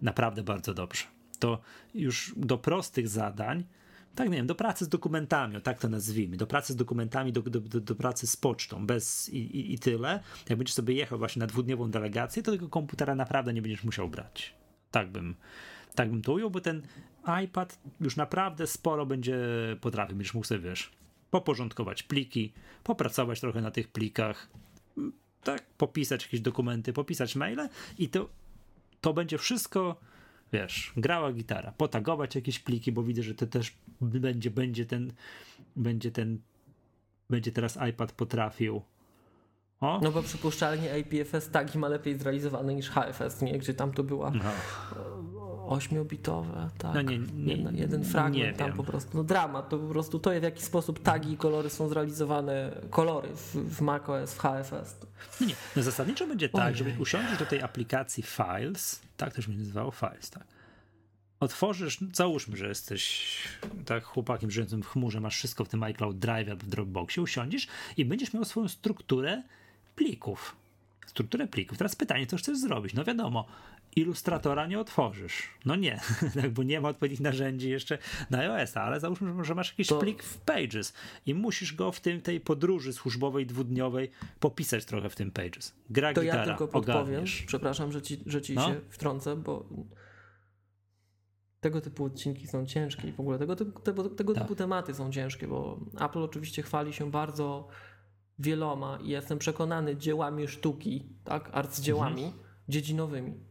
naprawdę 0.01 0.43
bardzo 0.43 0.73
dobrze. 0.73 1.03
To 1.39 1.61
już 1.93 2.33
do 2.37 2.57
prostych 2.57 3.07
zadań 3.07 3.63
tak 4.15 4.29
nie 4.29 4.37
wiem, 4.37 4.47
do 4.47 4.55
pracy 4.55 4.85
z 4.85 4.89
dokumentami, 4.89 5.57
o 5.57 5.61
tak 5.61 5.79
to 5.79 5.89
nazwijmy, 5.89 6.37
do 6.37 6.47
pracy 6.47 6.73
z 6.73 6.75
dokumentami, 6.75 7.33
do, 7.33 7.41
do, 7.41 7.59
do, 7.59 7.79
do 7.79 7.95
pracy 7.95 8.27
z 8.27 8.37
pocztą, 8.37 8.85
bez 8.87 9.29
i, 9.29 9.37
i, 9.37 9.73
i, 9.73 9.79
tyle. 9.79 10.19
Jak 10.49 10.57
będziesz 10.57 10.73
sobie 10.73 10.93
jechał 10.93 11.19
właśnie 11.19 11.39
na 11.39 11.47
dwudniową 11.47 11.91
delegację, 11.91 12.43
to 12.43 12.51
tego 12.51 12.69
komputera 12.69 13.15
naprawdę 13.15 13.53
nie 13.53 13.61
będziesz 13.61 13.83
musiał 13.83 14.09
brać. 14.09 14.53
Tak 14.95 15.11
bym, 15.11 15.35
tak 15.95 16.09
bym 16.09 16.21
to 16.21 16.33
ujął, 16.33 16.49
bo 16.49 16.61
ten 16.61 16.81
iPad 17.43 17.79
już 18.01 18.15
naprawdę 18.15 18.67
sporo 18.67 19.05
będzie 19.05 19.37
potrafił. 19.81 20.15
Będziesz 20.15 20.33
mógł 20.33 20.47
sobie, 20.47 20.61
wiesz, 20.61 20.91
poporządkować 21.31 22.03
pliki, 22.03 22.53
popracować 22.83 23.39
trochę 23.39 23.61
na 23.61 23.71
tych 23.71 23.87
plikach, 23.87 24.49
tak, 25.43 25.65
popisać 25.77 26.23
jakieś 26.23 26.41
dokumenty, 26.41 26.93
popisać 26.93 27.35
maile 27.35 27.69
i 27.97 28.09
to, 28.09 28.29
to 29.01 29.13
będzie 29.13 29.37
wszystko 29.37 29.99
wiesz, 30.53 30.93
grała 30.97 31.33
gitara, 31.33 31.71
potagować 31.71 32.35
jakieś 32.35 32.59
pliki, 32.59 32.91
bo 32.91 33.03
widzę, 33.03 33.23
że 33.23 33.35
to 33.35 33.47
też 33.47 33.73
będzie, 34.01 34.51
będzie 34.51 34.85
ten, 34.85 35.13
będzie 35.75 36.11
ten, 36.11 36.39
będzie 37.29 37.51
teraz 37.51 37.79
iPad 37.89 38.11
potrafił. 38.11 38.81
O? 39.81 39.99
No 40.03 40.11
bo 40.11 40.23
przypuszczalnie 40.23 40.89
APFS 40.93 41.49
tagi 41.49 41.77
ma 41.77 41.87
lepiej 41.87 42.19
zrealizowane 42.19 42.75
niż 42.75 42.89
HFS, 42.89 43.41
nie? 43.41 43.59
Gdzie 43.59 43.73
tam 43.73 43.93
to 43.93 44.03
była 44.03 44.31
no. 44.31 44.43
8-bitowe, 45.67 46.69
tak. 46.77 46.95
No 46.95 47.01
nie, 47.01 47.17
nie, 47.17 47.55
jeden, 47.55 47.77
jeden 47.77 48.03
fragment 48.03 48.57
tam 48.57 48.67
wiem. 48.67 48.77
po 48.77 48.83
prostu. 48.83 49.17
No 49.17 49.23
dramat, 49.23 49.69
to 49.69 49.79
po 49.79 49.87
prostu 49.87 50.19
to 50.19 50.39
w 50.39 50.43
jaki 50.43 50.61
sposób 50.61 51.03
tagi 51.03 51.31
i 51.31 51.37
kolory 51.37 51.69
są 51.69 51.87
zrealizowane, 51.87 52.81
kolory 52.89 53.29
w, 53.35 53.55
w 53.55 53.81
macOS, 53.81 54.33
w 54.33 54.39
HFS. 54.39 54.95
No 55.41 55.47
nie, 55.47 55.55
no 55.75 55.83
zasadniczo 55.83 56.27
będzie 56.27 56.49
tak, 56.49 56.61
Ojej. 56.61 56.75
żeby 56.75 56.95
usiądziesz 56.99 57.37
do 57.37 57.45
tej 57.45 57.61
aplikacji 57.61 58.23
Files, 58.23 59.01
tak 59.17 59.33
to 59.33 59.41
się 59.41 59.51
nazywało, 59.51 59.91
Files, 59.91 60.29
tak. 60.29 60.43
Otworzysz, 61.39 61.99
załóżmy, 62.13 62.57
że 62.57 62.67
jesteś 62.67 63.37
tak 63.85 64.03
chłopakiem 64.03 64.51
żyjącym 64.51 64.83
w 64.83 64.87
chmurze, 64.87 65.21
masz 65.21 65.35
wszystko 65.35 65.65
w 65.65 65.69
tym 65.69 65.83
iCloud 65.83 66.19
Drive 66.19 66.49
albo 66.49 66.63
w 66.65 66.69
Dropboxie, 66.69 67.23
usiądziesz 67.23 67.67
i 67.97 68.05
będziesz 68.05 68.33
miał 68.33 68.45
swoją 68.45 68.67
strukturę 68.67 69.43
plików. 69.95 70.55
Strukturę 71.07 71.47
plików. 71.47 71.77
Teraz 71.77 71.95
pytanie, 71.95 72.27
co 72.27 72.37
chcesz 72.37 72.57
zrobić? 72.57 72.93
No 72.93 73.03
wiadomo, 73.03 73.45
ilustratora 73.95 74.67
nie 74.67 74.79
otworzysz. 74.79 75.49
No 75.65 75.75
nie, 75.75 75.99
tak, 76.41 76.49
bo 76.49 76.63
nie 76.63 76.81
ma 76.81 76.89
odpowiednich 76.89 77.19
narzędzi 77.19 77.69
jeszcze 77.69 77.97
na 78.29 78.39
iOS, 78.39 78.77
ale 78.77 78.99
załóżmy, 78.99 79.43
że 79.43 79.55
masz 79.55 79.69
jakiś 79.69 79.87
to... 79.87 79.99
plik 79.99 80.23
w 80.23 80.37
Pages 80.37 80.93
i 81.25 81.33
musisz 81.33 81.73
go 81.73 81.91
w 81.91 81.99
tym, 81.99 82.21
tej 82.21 82.39
podróży 82.39 82.93
służbowej, 82.93 83.45
dwudniowej 83.45 84.11
popisać 84.39 84.85
trochę 84.85 85.09
w 85.09 85.15
tym 85.15 85.31
Pages. 85.31 85.75
Gra 85.89 86.13
to 86.13 86.21
gitara, 86.21 86.39
ja 86.41 86.47
tylko 86.47 86.67
podpowiem, 86.67 87.01
ogarniesz. 87.01 87.43
przepraszam, 87.47 87.91
że 87.91 88.01
ci, 88.01 88.17
że 88.25 88.41
ci 88.41 88.53
no? 88.53 88.67
się 88.67 88.81
wtrącę, 88.89 89.35
bo 89.35 89.69
tego 91.59 91.81
typu 91.81 92.05
odcinki 92.05 92.47
są 92.47 92.65
ciężkie 92.65 93.07
i 93.07 93.11
w 93.11 93.19
ogóle 93.19 93.39
tego 93.39 93.55
tego, 93.55 94.09
tego 94.09 94.33
tak. 94.33 94.43
typu 94.43 94.55
tematy 94.55 94.93
są 94.93 95.11
ciężkie, 95.11 95.47
bo 95.47 95.79
Apple 95.99 96.19
oczywiście 96.19 96.61
chwali 96.61 96.93
się 96.93 97.11
bardzo 97.11 97.67
wieloma 98.39 98.99
i 99.03 99.09
jestem 99.09 99.39
przekonany 99.39 99.95
dziełami 99.95 100.47
sztuki, 100.47 101.09
tak, 101.23 101.49
arcydziełami 101.53 102.23
mhm. 102.23 102.43
dziedzinowymi 102.69 103.45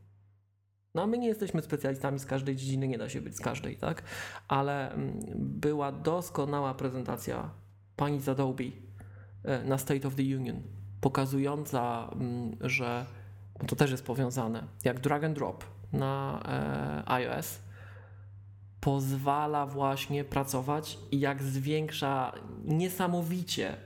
no 0.94 1.02
a 1.02 1.06
my 1.06 1.18
nie 1.18 1.28
jesteśmy 1.28 1.62
specjalistami 1.62 2.18
z 2.18 2.26
każdej 2.26 2.56
dziedziny, 2.56 2.88
nie 2.88 2.98
da 2.98 3.08
się 3.08 3.20
być 3.20 3.36
z 3.36 3.40
każdej, 3.40 3.76
tak? 3.76 4.02
Ale 4.48 4.92
mm, 4.92 5.20
była 5.36 5.92
doskonała 5.92 6.74
prezentacja 6.74 7.50
pani 7.96 8.20
z 8.20 8.28
Adobe 8.28 8.64
e, 9.44 9.64
na 9.64 9.78
State 9.78 10.08
of 10.08 10.14
the 10.14 10.22
Union, 10.22 10.62
pokazująca, 11.00 12.10
mm, 12.12 12.56
że 12.60 13.06
to 13.66 13.76
też 13.76 13.90
jest 13.90 14.06
powiązane, 14.06 14.64
jak 14.84 15.00
drag 15.00 15.24
and 15.24 15.34
drop 15.34 15.64
na 15.92 16.42
e, 17.06 17.10
iOS 17.10 17.58
pozwala 18.80 19.66
właśnie 19.66 20.24
pracować 20.24 20.98
i 21.10 21.20
jak 21.20 21.42
zwiększa 21.42 22.32
niesamowicie 22.64 23.76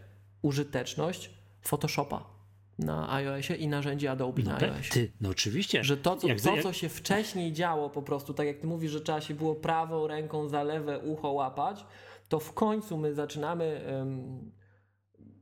użyteczność 0.42 1.30
Photoshopa 1.62 2.24
na 2.78 3.12
iOSie 3.12 3.54
i 3.54 3.68
narzędzi 3.68 4.08
Adobe 4.08 4.42
no, 4.42 4.50
na 4.50 4.58
iOSie. 4.58 4.90
Ty, 4.90 5.12
no 5.20 5.28
oczywiście. 5.28 5.84
Że 5.84 5.96
to, 5.96 6.16
co, 6.16 6.28
jak, 6.28 6.40
to, 6.40 6.62
co 6.62 6.72
się 6.72 6.88
wcześniej 6.88 7.52
działo 7.52 7.90
po 7.90 8.02
prostu, 8.02 8.34
tak 8.34 8.46
jak 8.46 8.58
ty 8.58 8.66
mówisz, 8.66 8.92
że 8.92 9.00
trzeba 9.00 9.20
się 9.20 9.34
było 9.34 9.54
prawą 9.54 10.06
ręką 10.06 10.48
za 10.48 10.62
lewe 10.62 10.98
ucho 10.98 11.32
łapać, 11.32 11.84
to 12.28 12.38
w 12.38 12.52
końcu 12.52 12.98
my 12.98 13.14
zaczynamy 13.14 13.80
um, 13.98 14.50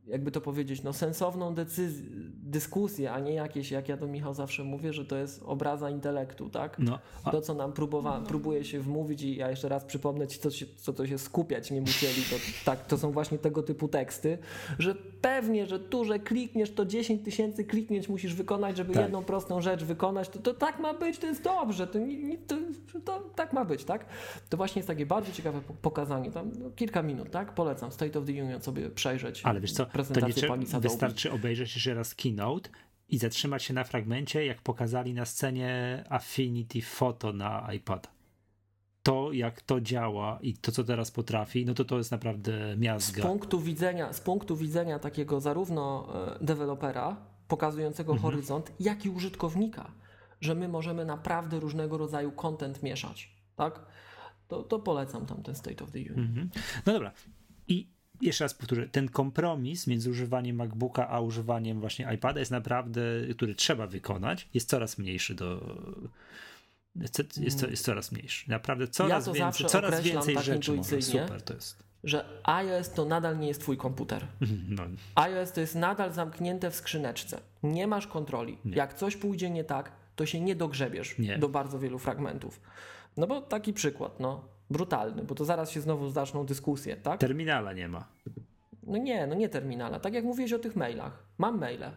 jakby 0.07 0.31
to 0.31 0.41
powiedzieć, 0.41 0.83
no 0.83 0.93
sensowną 0.93 1.55
decyzję, 1.55 2.07
dyskusję, 2.43 3.13
a 3.13 3.21
nie 3.21 3.35
jakieś, 3.35 3.71
jak 3.71 3.89
ja 3.89 3.97
to 3.97 4.07
Michał 4.07 4.35
zawsze 4.35 4.65
mówię, 4.65 4.93
że 4.93 5.05
to 5.05 5.17
jest 5.17 5.43
obraza 5.43 5.91
intelektu, 5.91 6.51
tak? 6.51 6.79
No, 6.79 6.99
a... 7.25 7.31
To, 7.31 7.41
co 7.41 7.55
nam 7.55 7.73
próbowa, 7.73 8.21
próbuje 8.21 8.65
się 8.65 8.81
wmówić 8.81 9.23
i 9.23 9.37
ja 9.37 9.51
jeszcze 9.51 9.69
raz 9.69 9.85
przypomnę 9.85 10.27
ci, 10.27 10.39
co, 10.39 10.51
się, 10.51 10.67
co 10.77 10.93
to 10.93 11.07
się 11.07 11.19
skupiać 11.19 11.71
nie 11.71 11.81
musieli, 11.81 12.23
to, 12.31 12.37
tak, 12.65 12.87
to 12.87 12.99
są 12.99 13.13
właśnie 13.13 13.39
tego 13.39 13.63
typu 13.63 13.89
teksty, 13.89 14.39
że 14.79 14.95
pewnie, 15.21 15.67
że 15.67 15.81
tu, 15.81 16.05
że 16.05 16.19
klikniesz, 16.19 16.71
to 16.71 16.85
10 16.85 17.25
tysięcy 17.25 17.65
kliknięć 17.65 18.09
musisz 18.09 18.35
wykonać, 18.35 18.77
żeby 18.77 18.93
tak. 18.93 19.03
jedną 19.03 19.25
prostą 19.25 19.61
rzecz 19.61 19.85
wykonać, 19.85 20.29
to, 20.29 20.39
to 20.39 20.55
tak 20.55 20.79
ma 20.81 20.95
być, 20.95 21.19
to 21.19 21.27
jest 21.27 21.43
dobrze, 21.43 21.87
to, 21.87 21.99
to, 22.47 22.57
to, 23.05 23.21
tak 23.35 23.53
ma 23.53 23.65
być, 23.65 23.85
tak? 23.85 24.07
To 24.49 24.57
właśnie 24.57 24.79
jest 24.81 24.89
takie 24.89 25.07
bardzo 25.07 25.33
ciekawe 25.33 25.61
pokazanie, 25.83 26.31
tam 26.31 26.53
no, 26.59 26.71
kilka 26.77 27.03
minut, 27.03 27.31
tak? 27.31 27.55
Polecam 27.55 27.93
State 27.93 28.19
of 28.19 28.25
the 28.25 28.33
Union 28.33 28.61
sobie 28.63 28.91
przejrzeć. 28.91 29.43
Ale 29.45 29.61
wiesz 29.61 29.73
co, 29.73 29.87
prezentację 29.97 30.43
to 30.43 30.49
pani 30.49 30.67
Sadowi. 30.67 30.89
Wystarczy 30.89 31.33
obejrzeć 31.33 31.75
jeszcze 31.75 31.95
raz 31.95 32.15
keynote 32.15 32.71
i 33.09 33.19
zatrzymać 33.19 33.63
się 33.63 33.75
na 33.75 33.85
fragmencie, 33.85 34.47
jak 34.47 34.63
pokazali 34.63 35.15
na 35.15 35.25
scenie 35.25 36.05
Affinity 36.09 36.83
Photo 36.83 37.33
na 37.33 37.73
iPada. 37.73 38.09
To, 39.03 39.33
jak 39.33 39.63
to 39.63 39.81
działa 39.81 40.39
i 40.43 40.55
to, 40.55 40.73
co 40.73 40.85
teraz 40.85 41.11
potrafi, 41.11 41.67
no 41.67 41.75
to 41.75 41.85
to 41.85 41.99
jest 41.99 42.11
naprawdę 42.11 42.77
miazga. 42.77 43.23
Z 43.23 43.27
punktu 43.27 43.61
widzenia, 43.61 44.13
z 44.13 44.21
punktu 44.21 44.57
widzenia 44.57 44.99
takiego 44.99 45.41
zarówno 45.41 46.09
e, 46.41 46.45
dewelopera 46.45 47.17
pokazującego 47.49 48.13
mhm. 48.13 48.23
horyzont, 48.23 48.73
jak 48.81 49.05
i 49.05 49.11
użytkownika, 49.11 49.93
że 50.41 50.55
my 50.55 50.69
możemy 50.69 51.05
naprawdę 51.05 51.61
różnego 51.61 51.99
rodzaju 51.99 52.33
content 52.33 52.83
mieszać, 52.83 53.37
tak? 53.57 53.87
To, 54.49 54.63
to 54.63 54.79
polecam 54.79 55.27
tam 55.27 55.43
ten 55.43 55.55
State 55.55 55.85
of 55.85 55.91
the 55.91 55.99
Union. 55.99 56.21
Mhm. 56.21 56.51
No 56.87 56.93
dobra. 56.93 57.13
I 57.69 57.96
jeszcze 58.21 58.45
raz 58.45 58.55
powtórzę, 58.55 58.89
ten 58.89 59.09
kompromis 59.09 59.87
między 59.87 60.11
używaniem 60.11 60.57
MacBooka 60.57 61.09
a 61.09 61.21
używaniem 61.21 61.81
właśnie 61.81 62.15
iPada 62.15 62.41
jest 62.41 62.51
naprawdę, 62.51 63.01
który 63.37 63.55
trzeba 63.55 63.87
wykonać, 63.87 64.49
jest 64.55 64.69
coraz 64.69 64.99
mniejszy 64.99 65.35
do. 65.35 65.77
Jest, 66.97 67.39
jest, 67.41 67.63
jest 67.71 67.85
coraz 67.85 68.13
mniejszy. 68.13 68.51
Naprawdę 68.51 68.89
coraz 68.89 69.27
ja 69.27 69.33
więcej, 69.33 69.67
coraz 69.67 70.01
więcej 70.01 70.35
tak 70.35 70.45
rzeczy 70.45 70.73
można. 70.73 71.01
Super 71.01 71.43
to 71.43 71.55
jest. 71.55 71.87
Że 72.05 72.25
iOS 72.45 72.91
to 72.91 73.05
nadal 73.05 73.39
nie 73.39 73.49
jest 73.49 73.61
twój 73.61 73.77
komputer. 73.77 74.27
No. 74.69 74.83
iOS 75.15 75.53
to 75.53 75.61
jest 75.61 75.75
nadal 75.75 76.13
zamknięte 76.13 76.71
w 76.71 76.75
skrzyneczce. 76.75 77.41
Nie 77.63 77.87
masz 77.87 78.07
kontroli. 78.07 78.59
Nie. 78.65 78.77
Jak 78.77 78.95
coś 78.95 79.17
pójdzie 79.17 79.51
nie 79.51 79.65
tak, 79.65 79.93
to 80.17 80.27
się 80.27 80.41
nie 80.41 80.57
dogrzebiesz 80.57 81.19
nie. 81.19 81.39
do 81.39 81.49
bardzo 81.49 81.79
wielu 81.79 81.99
fragmentów. 81.99 82.61
No 83.17 83.27
bo 83.27 83.41
taki 83.41 83.73
przykład, 83.73 84.21
no 84.21 84.56
brutalny, 84.71 85.23
bo 85.23 85.35
to 85.35 85.45
zaraz 85.45 85.71
się 85.71 85.81
znowu 85.81 86.11
zaczną 86.11 86.47
dyskusje, 86.47 86.97
tak? 86.97 87.21
Terminala 87.21 87.73
nie 87.73 87.89
ma. 87.89 88.09
No 88.83 88.99
nie, 88.99 89.27
no 89.27 89.35
nie 89.35 89.49
terminala. 89.49 90.01
Tak 90.01 90.15
jak 90.15 90.25
mówiłeś 90.25 90.53
o 90.53 90.59
tych 90.59 90.77
mailach. 90.77 91.25
Mam 91.39 91.59
maile, 91.59 91.91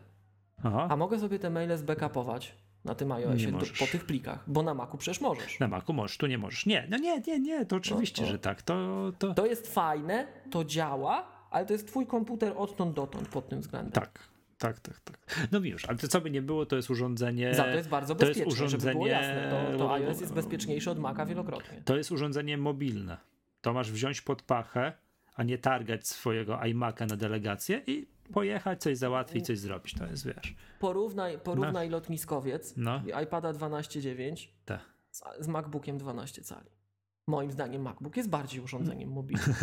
Aha. 0.64 0.88
a 0.90 0.96
mogę 0.96 1.20
sobie 1.20 1.40
te 1.40 1.50
maile 1.50 1.78
zbackupować 1.78 2.56
na 2.86 2.96
tym 2.96 3.12
iOSie 3.12 3.52
do, 3.52 3.66
po 3.80 3.88
tych 3.92 4.06
plikach, 4.06 4.44
bo 4.48 4.64
na 4.64 4.74
Macu 4.74 4.98
przecież 4.98 5.22
możesz. 5.22 5.60
Na 5.60 5.68
Macu 5.68 5.94
możesz, 5.94 6.18
tu 6.18 6.28
nie 6.28 6.38
możesz. 6.38 6.66
Nie, 6.66 6.88
no 6.90 6.98
nie, 6.98 7.22
nie, 7.28 7.40
nie, 7.40 7.66
to 7.66 7.76
oczywiście, 7.76 8.22
no 8.22 8.28
to, 8.28 8.32
że 8.32 8.40
tak. 8.40 8.62
To, 8.62 9.12
to... 9.20 9.34
to 9.34 9.46
jest 9.46 9.74
fajne, 9.74 10.28
to 10.52 10.64
działa, 10.64 11.28
ale 11.52 11.66
to 11.66 11.74
jest 11.74 11.88
twój 11.88 12.08
komputer 12.08 12.54
odtąd 12.58 12.96
dotąd 12.96 13.30
pod 13.30 13.50
tym 13.50 13.62
względem. 13.62 13.92
Tak, 13.92 14.29
tak, 14.60 14.80
tak, 14.80 15.00
tak. 15.00 15.48
No 15.52 15.62
wiesz, 15.62 15.86
ale 15.86 15.98
to 15.98 16.08
co 16.08 16.22
by 16.22 16.32
nie 16.32 16.42
było, 16.42 16.66
to 16.66 16.76
jest 16.76 16.90
urządzenie. 16.90 17.56
Za 17.56 17.64
to 17.64 17.70
jest 17.70 17.90
bardzo 17.90 18.16
bezpieczne, 18.16 18.44
to 18.44 18.50
jest 18.50 18.62
urządzenie, 18.62 18.82
żeby 18.82 18.94
było 18.94 19.08
jasne. 19.08 19.72
To, 19.72 19.78
to 19.78 19.94
iOS 19.94 20.22
jest 20.22 20.34
bezpieczniejszy 20.34 20.92
od 20.92 21.00
Maca 21.00 21.26
wielokrotnie. 21.26 21.82
To 21.86 21.98
jest 21.98 22.12
urządzenie 22.12 22.58
mobilne. 22.58 23.18
To 23.62 23.74
masz 23.74 23.92
wziąć 23.92 24.22
pod 24.22 24.42
pachę, 24.42 24.94
a 25.36 25.44
nie 25.44 25.58
targać 25.58 26.08
swojego 26.08 26.56
iMac'a 26.56 27.10
na 27.10 27.18
delegację 27.18 27.82
i 27.88 28.08
pojechać, 28.34 28.82
coś 28.82 28.98
załatwić, 28.98 29.46
coś 29.46 29.60
zrobić. 29.60 29.94
To 29.94 30.06
jest, 30.06 30.26
wiesz. 30.26 30.56
Porównaj, 30.80 31.40
porównaj 31.40 31.90
no. 31.90 31.98
lotniskowiec 31.98 32.74
no. 32.78 33.02
iPada 33.24 33.52
12.9 33.52 34.48
tak. 34.66 34.80
z, 35.12 35.24
z 35.40 35.48
MacBookiem 35.48 35.98
12 35.98 36.42
cali. 36.42 36.70
Moim 37.28 37.52
zdaniem 37.52 37.82
MacBook 37.82 38.18
jest 38.18 38.30
bardziej 38.30 38.62
urządzeniem 38.62 39.12
mobilnym. 39.20 39.56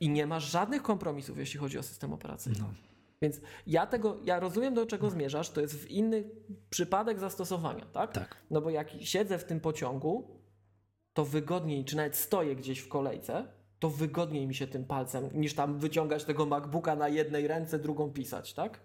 I 0.00 0.08
nie 0.08 0.26
masz 0.26 0.50
żadnych 0.50 0.82
kompromisów, 0.82 1.38
jeśli 1.38 1.60
chodzi 1.60 1.78
o 1.78 1.82
system 1.82 2.12
operacyjny. 2.12 2.58
No. 2.60 2.91
Więc 3.22 3.40
ja 3.66 3.86
tego, 3.86 4.20
ja 4.24 4.40
rozumiem 4.40 4.74
do 4.74 4.86
czego 4.86 5.10
zmierzasz, 5.10 5.50
to 5.50 5.60
jest 5.60 5.74
w 5.74 5.90
inny 5.90 6.24
przypadek 6.70 7.18
zastosowania, 7.18 7.86
tak? 7.86 8.12
Tak. 8.12 8.36
No 8.50 8.60
bo 8.60 8.70
jak 8.70 8.90
siedzę 9.00 9.38
w 9.38 9.44
tym 9.44 9.60
pociągu, 9.60 10.40
to 11.12 11.24
wygodniej, 11.24 11.84
czy 11.84 11.96
nawet 11.96 12.16
stoję 12.16 12.56
gdzieś 12.56 12.78
w 12.78 12.88
kolejce, 12.88 13.44
to 13.78 13.90
wygodniej 13.90 14.46
mi 14.46 14.54
się 14.54 14.66
tym 14.66 14.84
palcem, 14.84 15.28
niż 15.34 15.54
tam 15.54 15.78
wyciągać 15.78 16.24
tego 16.24 16.46
MacBooka 16.46 16.96
na 16.96 17.08
jednej 17.08 17.46
ręce, 17.46 17.78
drugą 17.78 18.12
pisać, 18.12 18.54
tak? 18.54 18.80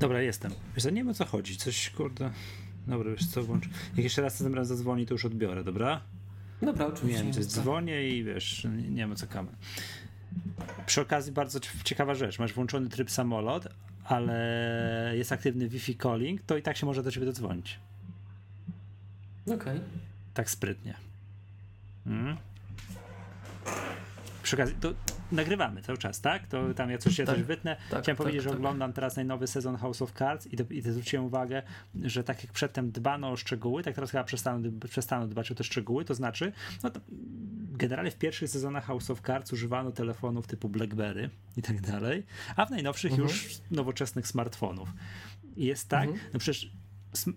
Dobra, 0.00 0.22
jestem. 0.22 0.52
Wiesz, 0.74 0.84
nie 0.84 0.90
wiem 0.90 1.08
o 1.08 1.14
co 1.14 1.24
chodzi. 1.24 1.56
Coś, 1.56 1.90
kurde. 1.90 2.30
Dobra, 2.86 3.10
wiesz 3.10 3.26
co, 3.26 3.42
włącz. 3.42 3.64
Jak 3.96 4.04
jeszcze 4.04 4.22
raz 4.22 4.38
ten 4.38 4.54
raz 4.54 4.68
zadzwoni, 4.68 5.06
to 5.06 5.14
już 5.14 5.24
odbiorę, 5.24 5.64
dobra? 5.64 6.00
Dobra, 6.62 6.86
oczywiście. 6.86 7.24
Nie 7.24 7.32
wiem, 7.32 7.42
to 7.42 7.48
dzwonię 7.48 8.08
i 8.08 8.24
wiesz, 8.24 8.64
nie, 8.64 8.90
nie 8.90 8.96
wiem 8.96 9.16
co 9.16 9.26
kamer. 9.26 9.54
Przy 10.86 11.00
okazji 11.00 11.32
bardzo 11.32 11.60
ciekawa 11.84 12.14
rzecz. 12.14 12.38
Masz 12.38 12.52
włączony 12.52 12.88
tryb 12.88 13.10
samolot, 13.10 13.68
ale 14.04 15.12
jest 15.14 15.32
aktywny 15.32 15.68
Wi-Fi 15.68 15.96
calling, 16.02 16.42
to 16.42 16.56
i 16.56 16.62
tak 16.62 16.76
się 16.76 16.86
może 16.86 17.02
do 17.02 17.10
ciebie 17.10 17.26
dodzwonić. 17.26 17.78
Okej. 19.46 19.56
Okay. 19.56 19.80
Tak 20.34 20.50
sprytnie. 20.50 20.94
Mm. 22.06 22.36
Przy 24.50 24.56
okazji, 24.56 24.74
to 24.80 24.94
nagrywamy 25.32 25.82
cały 25.82 25.98
czas, 25.98 26.20
tak? 26.20 26.46
To 26.46 26.74
tam 26.74 26.90
ja 26.90 26.98
coś 26.98 27.16
się 27.16 27.24
tak, 27.24 27.36
coś 27.36 27.44
wytnę. 27.44 27.76
Tak, 27.76 27.86
Chciałem 28.02 28.04
tak, 28.04 28.16
powiedzieć, 28.16 28.42
że 28.42 28.48
tak. 28.48 28.58
oglądam 28.58 28.92
teraz 28.92 29.16
najnowy 29.16 29.46
sezon 29.46 29.76
House 29.76 30.02
of 30.02 30.12
Cards 30.12 30.46
i, 30.46 30.56
to, 30.56 30.64
i 30.70 30.82
zwróciłem 30.82 31.24
uwagę, 31.24 31.62
że 32.02 32.24
tak 32.24 32.44
jak 32.44 32.52
przedtem 32.52 32.90
dbano 32.90 33.30
o 33.30 33.36
szczegóły, 33.36 33.82
tak 33.82 33.94
teraz 33.94 34.10
chyba 34.10 34.24
przestaną, 34.24 34.70
przestaną 34.90 35.28
dbać 35.28 35.50
o 35.50 35.54
te 35.54 35.64
szczegóły, 35.64 36.04
to 36.04 36.14
znaczy, 36.14 36.52
no 36.82 36.90
to 36.90 37.00
generalnie 37.72 38.10
w 38.10 38.16
pierwszych 38.16 38.50
sezonach 38.50 38.84
House 38.84 39.10
of 39.10 39.20
Cards 39.20 39.52
używano 39.52 39.92
telefonów 39.92 40.46
typu 40.46 40.68
BlackBerry 40.68 41.30
i 41.56 41.62
tak 41.62 41.80
dalej, 41.80 42.26
a 42.56 42.66
w 42.66 42.70
najnowszych 42.70 43.12
mhm. 43.12 43.28
już 43.28 43.58
nowoczesnych 43.70 44.26
smartfonów. 44.26 44.88
I 45.56 45.64
jest 45.64 45.88
tak, 45.88 46.08
mhm. 46.08 46.30
no 46.32 46.38
przecież 46.38 46.72
sm 47.12 47.32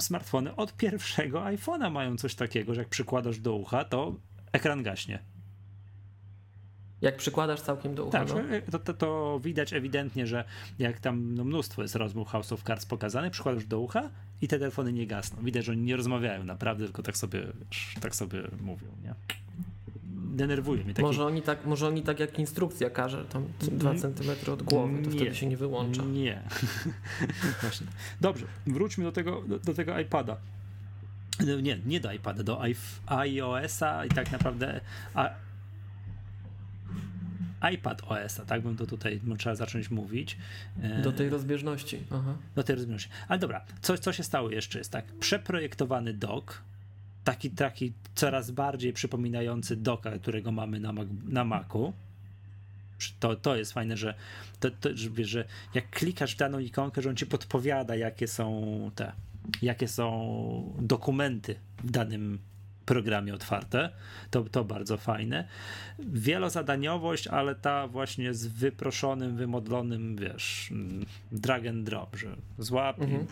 smartfony 0.00 0.56
od 0.56 0.76
pierwszego 0.76 1.40
iPhone'a 1.40 1.90
mają 1.90 2.16
coś 2.16 2.34
takiego, 2.34 2.74
że 2.74 2.80
jak 2.80 2.88
przykładasz 2.88 3.38
do 3.38 3.54
ucha, 3.54 3.84
to 3.84 4.16
ekran 4.52 4.82
gaśnie. 4.82 5.33
Jak 7.04 7.16
przykładasz 7.16 7.60
całkiem 7.60 7.94
do 7.94 8.04
ucha. 8.04 8.24
Tak, 8.24 8.28
no. 8.28 8.42
to, 8.70 8.78
to, 8.78 8.94
to, 8.94 9.40
widać 9.42 9.72
ewidentnie, 9.72 10.26
że 10.26 10.44
jak 10.78 11.00
tam 11.00 11.34
no, 11.34 11.44
mnóstwo 11.44 11.82
jest 11.82 11.94
rozmów 11.94 12.28
House 12.28 12.52
of 12.52 12.62
Cards 12.62 12.86
pokazanych, 12.86 13.32
przykładasz 13.32 13.64
do 13.64 13.80
ucha 13.80 14.10
i 14.42 14.48
te 14.48 14.58
telefony 14.58 14.92
nie 14.92 15.06
gasną. 15.06 15.42
Widać, 15.42 15.64
że 15.64 15.72
oni 15.72 15.82
nie 15.82 15.96
rozmawiają 15.96 16.44
naprawdę, 16.44 16.84
tylko 16.84 17.02
tak 17.02 17.16
sobie, 17.16 17.46
tak 18.00 18.16
sobie 18.16 18.42
mówią, 18.60 18.88
nie? 19.04 19.14
Denerwuje 20.34 20.84
mnie. 20.84 20.94
Taki... 20.94 21.02
Może, 21.06 21.24
oni 21.24 21.42
tak, 21.42 21.66
może 21.66 21.88
oni 21.88 22.02
tak 22.02 22.20
jak 22.20 22.38
instrukcja 22.38 22.90
każe, 22.90 23.24
tam 23.24 23.44
2 23.60 23.90
mm, 23.90 24.02
cm 24.02 24.52
od 24.52 24.62
głowy, 24.62 25.02
to 25.02 25.10
nie, 25.10 25.16
wtedy 25.16 25.34
się 25.34 25.46
nie 25.46 25.56
wyłącza. 25.56 26.02
Nie. 26.02 26.42
Właśnie. 27.62 27.86
Dobrze, 28.20 28.46
wróćmy 28.66 29.04
do 29.04 29.12
tego, 29.12 29.42
do, 29.42 29.58
do 29.58 29.74
tego 29.74 29.98
iPada. 29.98 30.36
Nie, 31.62 31.78
nie 31.86 32.00
do 32.00 32.12
iPada, 32.12 32.42
do 32.42 32.62
iOS-a 33.06 34.04
i 34.04 34.08
tak 34.08 34.32
naprawdę 34.32 34.80
iPad 37.72 38.02
OS-a, 38.08 38.44
tak 38.44 38.62
bym 38.62 38.76
to 38.76 38.86
tutaj 38.86 39.20
trzeba 39.38 39.54
zacząć 39.54 39.90
mówić. 39.90 40.36
E, 40.82 41.02
do 41.02 41.12
tej 41.12 41.28
rozbieżności. 41.28 42.02
Aha. 42.10 42.36
Do 42.54 42.62
tej 42.62 42.76
rozbieżności. 42.76 43.10
Ale 43.28 43.38
dobra, 43.38 43.64
co, 43.82 43.98
co 43.98 44.12
się 44.12 44.22
stało 44.22 44.50
jeszcze 44.50 44.78
jest 44.78 44.90
tak, 44.90 45.04
przeprojektowany 45.04 46.14
dock, 46.14 46.62
taki, 47.24 47.50
taki 47.50 47.92
coraz 48.14 48.50
bardziej 48.50 48.92
przypominający 48.92 49.76
doka, 49.76 50.10
którego 50.18 50.52
mamy 50.52 50.80
na, 50.80 50.92
Mac, 50.92 51.08
na 51.28 51.44
Macu. 51.44 51.92
To, 53.20 53.36
to 53.36 53.56
jest 53.56 53.72
fajne, 53.72 53.96
że, 53.96 54.14
to, 54.60 54.70
to, 54.70 54.88
że, 54.94 55.10
że 55.24 55.44
jak 55.74 55.90
klikasz 55.90 56.34
w 56.34 56.38
daną 56.38 56.58
ikonkę, 56.58 57.02
że 57.02 57.10
on 57.10 57.16
ci 57.16 57.26
podpowiada, 57.26 57.96
jakie 57.96 58.28
są 58.28 58.90
te, 58.94 59.12
jakie 59.62 59.88
są 59.88 60.76
dokumenty 60.80 61.54
w 61.84 61.90
danym 61.90 62.38
programie 62.86 63.34
otwarte. 63.34 63.90
To, 64.30 64.42
to 64.42 64.64
bardzo 64.64 64.96
fajne. 64.96 65.48
Wielozadaniowość, 65.98 67.26
ale 67.26 67.54
ta 67.54 67.88
właśnie 67.88 68.34
z 68.34 68.46
wyproszonym, 68.46 69.36
wymodlonym, 69.36 70.16
wiesz, 70.16 70.68
mm, 70.70 71.06
drag 71.32 71.66
and 71.66 71.84
drop, 71.84 72.16
że 72.16 72.36
złap, 72.58 73.00
mhm. 73.00 73.26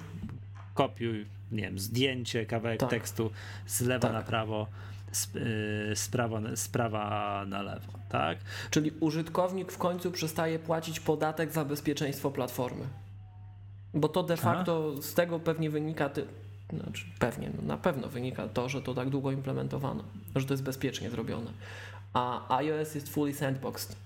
kopiuj, 0.74 1.26
nie 1.52 1.62
wiem, 1.62 1.78
zdjęcie, 1.78 2.46
kawałek 2.46 2.80
tak. 2.80 2.90
tekstu 2.90 3.30
z 3.66 3.80
lewa 3.80 4.08
tak. 4.08 4.12
na 4.12 4.22
prawo, 4.22 4.66
z, 5.12 5.34
yy, 5.34 5.96
z, 5.96 6.08
prawa, 6.08 6.40
z 6.54 6.68
prawa 6.68 7.44
na 7.48 7.62
lewo, 7.62 7.92
tak? 8.08 8.38
Czyli 8.70 8.90
użytkownik 9.00 9.72
w 9.72 9.78
końcu 9.78 10.10
przestaje 10.10 10.58
płacić 10.58 11.00
podatek 11.00 11.52
za 11.52 11.64
bezpieczeństwo 11.64 12.30
platformy. 12.30 12.84
Bo 13.94 14.08
to 14.08 14.22
de 14.22 14.36
facto 14.36 14.94
A? 14.98 15.02
z 15.02 15.14
tego 15.14 15.40
pewnie 15.40 15.70
wynika, 15.70 16.08
ty, 16.08 16.26
znaczy 16.72 17.04
pewnie, 17.18 17.50
no 17.56 17.62
na 17.62 17.76
pewno 17.76 18.08
wynika 18.08 18.48
to, 18.48 18.68
że 18.68 18.82
to 18.82 18.94
tak 18.94 19.10
długo 19.10 19.32
implementowano, 19.32 20.04
że 20.36 20.46
to 20.46 20.54
jest 20.54 20.62
bezpiecznie 20.62 21.10
zrobione. 21.10 21.50
A 22.12 22.56
iOS 22.56 22.94
jest 22.94 23.08
fully 23.08 23.34
sandboxed 23.34 23.96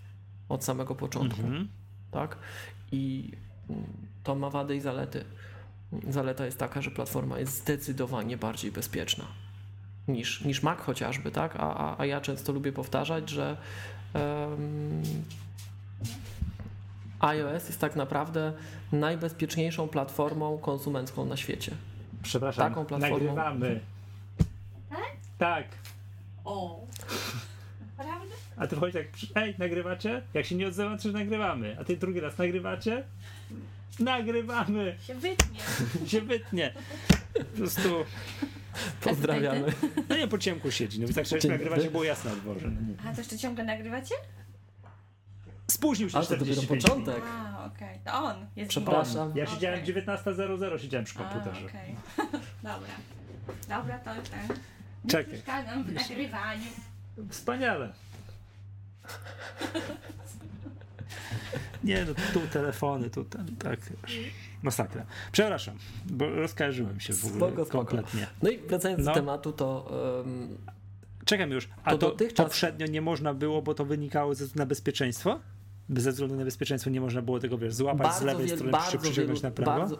od 0.49 0.64
samego 0.64 0.95
początku. 0.95 1.41
Mm 1.41 1.53
-hmm. 1.53 1.67
Tak? 2.11 2.39
I 2.93 3.33
to 4.25 4.35
ma 4.35 4.51
wady 4.51 4.77
i 4.77 4.81
zalety. 4.81 5.25
Zaleta 6.09 6.47
jest 6.47 6.59
taka, 6.59 6.83
że 6.83 6.91
platforma 6.91 7.39
jest 7.39 7.57
zdecydowanie 7.59 8.37
bardziej 8.37 8.73
bezpieczna 8.73 9.25
niż, 10.09 10.45
niż 10.45 10.62
Mac 10.62 10.79
chociażby, 10.79 11.31
tak? 11.31 11.57
A, 11.57 11.77
a, 11.77 12.01
a 12.01 12.07
ja 12.07 12.21
często 12.21 12.53
lubię 12.53 12.73
powtarzać, 12.73 13.31
że 13.31 13.57
um, 14.14 15.03
iOS 17.21 17.67
jest 17.67 17.81
tak 17.81 17.97
naprawdę 17.97 18.53
najbezpieczniejszą 18.93 19.89
platformą 19.89 20.59
konsumencką 20.59 21.25
na 21.25 21.37
świecie. 21.37 21.73
Przepraszam, 22.27 22.68
taką 22.68 22.85
platformą. 22.85 23.16
nagrywamy. 23.16 23.81
Tak? 24.91 25.11
Tak. 25.39 25.64
O. 26.45 26.87
Prawda? 27.97 28.35
A 28.57 28.66
ty 28.66 28.77
chodzi 28.77 28.93
tak, 28.93 29.07
ej, 29.35 29.55
nagrywacie? 29.59 30.22
Jak 30.35 30.47
się 30.47 30.55
nie 30.55 30.66
odzywa, 30.66 30.99
to 30.99 31.09
nagrywamy. 31.09 31.77
A 31.81 31.85
ty 31.85 31.97
drugi 31.97 32.20
raz 32.20 32.39
nagrywacie? 32.39 33.05
Nagrywamy! 33.99 34.97
Się 35.07 35.14
wytnie. 35.14 35.61
się 36.11 36.20
wytnie. 36.20 36.72
Po 37.33 37.45
prostu... 37.57 38.05
Pozdrawiamy. 39.01 39.72
No 40.09 40.16
nie, 40.16 40.29
po 40.29 40.39
ciemku 40.39 40.70
siedzi. 40.70 41.01
No 41.01 41.09
tak, 41.14 41.27
że 41.27 41.49
nagrywacie, 41.49 41.91
było 41.91 42.05
jasne 42.05 42.31
na 42.31 42.37
dworze. 42.37 42.70
No 42.70 43.11
A 43.11 43.12
to 43.12 43.20
jeszcze 43.20 43.39
ciągle 43.39 43.64
nagrywacie? 43.64 44.14
Spóźnił 45.71 46.11
się 46.11 46.19
A, 46.19 46.23
to 46.23 46.37
dopiero 46.37 46.62
początek. 46.62 47.23
A, 47.27 47.64
okej. 47.64 47.89
Okay. 47.89 48.01
To 48.05 48.12
on 48.12 48.47
jest 48.57 48.71
Przepraszam. 48.71 49.33
Ja 49.37 49.47
siedziałem 49.47 49.83
okay. 49.83 49.95
19.00, 49.95 50.79
siedziałem 50.79 51.05
przy 51.05 51.14
komputerze. 51.14 51.67
Okej. 51.67 51.97
Okay. 52.14 52.41
Dobra. 52.62 52.95
Dobra, 53.69 53.99
to 53.99 54.11
ten. 54.31 54.57
Czekaj. 55.09 55.33
Przeszkadzam 55.33 55.85
w 55.85 55.93
nagrywaniu. 55.93 56.71
Wspaniale. 57.31 57.93
Nie, 61.85 62.05
no 62.05 62.14
tu 62.33 62.41
telefony, 62.53 63.11
tu 63.11 63.25
ten, 63.25 63.57
tak. 63.57 63.81
Masakra. 64.62 65.07
Przepraszam, 65.33 65.79
bo 66.07 66.29
rozkażyłem 66.29 67.01
się 67.01 67.12
w 67.12 67.25
ogóle 67.25 67.37
spoko, 67.37 67.64
spoko. 67.64 67.79
kompletnie. 67.79 68.27
No 68.43 68.51
i 68.51 68.59
wracając 68.59 69.05
no. 69.05 69.12
do 69.12 69.21
tematu, 69.21 69.53
to. 69.53 69.93
Um, 70.25 70.59
Czekam 71.25 71.51
już. 71.51 71.69
A 71.85 71.91
to, 71.91 71.99
to 71.99 72.11
dotychczas... 72.11 72.47
poprzednio 72.47 72.87
nie 72.87 73.03
można 73.03 73.35
było, 73.35 73.62
bo 73.62 73.75
to 73.75 73.85
wynikało 73.85 74.35
ze 74.35 74.45
na 74.55 74.67
bezpieczeństwo? 74.67 75.41
Ze 75.91 76.12
względu 76.12 76.37
na 76.37 76.45
bezpieczeństwo 76.45 76.91
nie 76.91 77.01
można 77.01 77.22
było 77.22 77.41
tego 77.41 77.59
wiesz, 77.59 77.74
złapać 77.74 78.07
bardzo 78.07 78.20
z 78.20 78.22
lewej 78.22 78.47
wiel, 78.47 78.57
strony, 78.57 78.78
przy, 78.89 78.99
przyciągnąć 78.99 79.43
na 79.43 79.51
prawo? 79.51 79.80
Bardzo, 79.80 79.99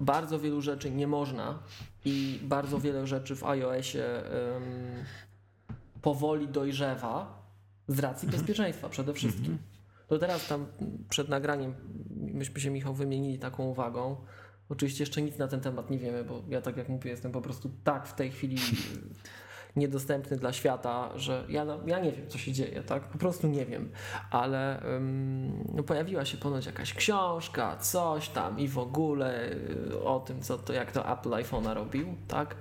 bardzo 0.00 0.38
wielu 0.38 0.60
rzeczy 0.60 0.90
nie 0.90 1.06
można 1.06 1.58
i 2.04 2.40
bardzo 2.42 2.78
wiele 2.78 3.06
rzeczy 3.06 3.36
w 3.36 3.44
iOSie 3.44 4.04
um, 4.54 4.64
powoli 6.02 6.48
dojrzewa 6.48 7.42
z 7.88 7.98
racji 7.98 8.26
mhm. 8.26 8.40
bezpieczeństwa 8.40 8.88
przede 8.88 9.14
wszystkim. 9.14 9.44
Mhm. 9.44 9.58
To 10.08 10.18
teraz 10.18 10.48
tam 10.48 10.66
przed 11.08 11.28
nagraniem 11.28 11.74
myśmy 12.16 12.60
się 12.60 12.70
Michał 12.70 12.94
wymienili 12.94 13.38
taką 13.38 13.64
uwagą. 13.64 14.16
Oczywiście 14.68 15.02
jeszcze 15.02 15.22
nic 15.22 15.38
na 15.38 15.48
ten 15.48 15.60
temat 15.60 15.90
nie 15.90 15.98
wiemy, 15.98 16.24
bo 16.24 16.42
ja 16.48 16.60
tak 16.60 16.76
jak 16.76 16.88
mówię, 16.88 17.10
jestem 17.10 17.32
po 17.32 17.40
prostu 17.40 17.70
tak 17.84 18.06
w 18.06 18.14
tej 18.14 18.30
chwili 18.30 18.56
niedostępny 19.78 20.36
dla 20.36 20.52
świata, 20.52 21.10
że 21.16 21.44
ja, 21.48 21.66
ja 21.86 22.00
nie 22.00 22.12
wiem, 22.12 22.28
co 22.28 22.38
się 22.38 22.52
dzieje, 22.52 22.82
tak? 22.82 23.02
Po 23.02 23.18
prostu 23.18 23.46
nie 23.46 23.66
wiem. 23.66 23.90
Ale 24.30 24.82
no, 25.74 25.82
pojawiła 25.82 26.24
się 26.24 26.36
ponoć 26.36 26.66
jakaś 26.66 26.94
książka, 26.94 27.76
coś 27.76 28.28
tam 28.28 28.58
i 28.58 28.68
w 28.68 28.78
ogóle 28.78 29.52
y, 29.52 30.02
o 30.04 30.20
tym, 30.20 30.42
co 30.42 30.58
to, 30.58 30.72
jak 30.72 30.92
to 30.92 31.12
Apple 31.12 31.30
iPhone'a 31.30 31.74
robił, 31.74 32.14
tak? 32.28 32.56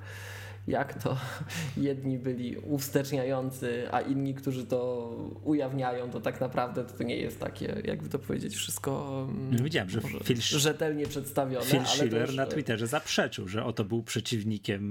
Jak 0.68 1.03
to 1.03 1.18
jedni 1.77 2.18
byli 2.18 2.57
uwsteczniający, 2.57 3.88
a 3.91 4.02
inni, 4.02 4.34
którzy 4.34 4.65
to 4.65 5.10
ujawniają, 5.44 6.10
to 6.10 6.22
tak 6.22 6.41
naprawdę 6.41 6.85
to 6.85 7.03
nie 7.03 7.18
jest 7.18 7.39
takie, 7.39 7.81
jakby 7.85 8.10
to 8.10 8.19
powiedzieć, 8.19 8.56
wszystko 8.56 9.27
no, 9.52 9.64
Widziałem, 9.64 9.89
że 9.89 10.02
Phil, 10.23 10.41
rzetelnie 10.41 11.06
przedstawione. 11.06 11.65
Phil 11.65 11.85
Schiller 11.85 12.34
na 12.34 12.45
Twitterze 12.45 12.88
zaprzeczył, 12.88 13.48
że 13.48 13.65
oto 13.65 13.85
był 13.85 14.03
przeciwnikiem 14.03 14.84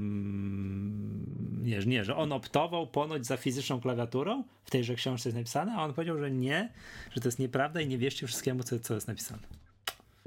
nie, 1.66 1.78
nie, 1.78 2.05
że 2.05 2.16
on 2.16 2.32
optował 2.32 2.86
ponoć 2.86 3.27
za 3.27 3.36
fizyczną 3.36 3.81
klawiaturą, 3.81 4.44
w 4.65 4.70
tejże 4.70 4.94
książce 4.94 5.28
jest 5.28 5.36
napisane, 5.36 5.73
a 5.77 5.85
on 5.85 5.94
powiedział, 5.94 6.19
że 6.19 6.31
nie, 6.31 6.73
że 7.11 7.20
to 7.20 7.28
jest 7.28 7.39
nieprawda 7.39 7.81
i 7.81 7.89
nie 7.89 7.98
wierzcie 7.98 8.27
wszystkiemu, 8.27 8.62
co, 8.62 8.81
co 8.81 8.94
jest 8.94 9.09
napisane. 9.09 9.43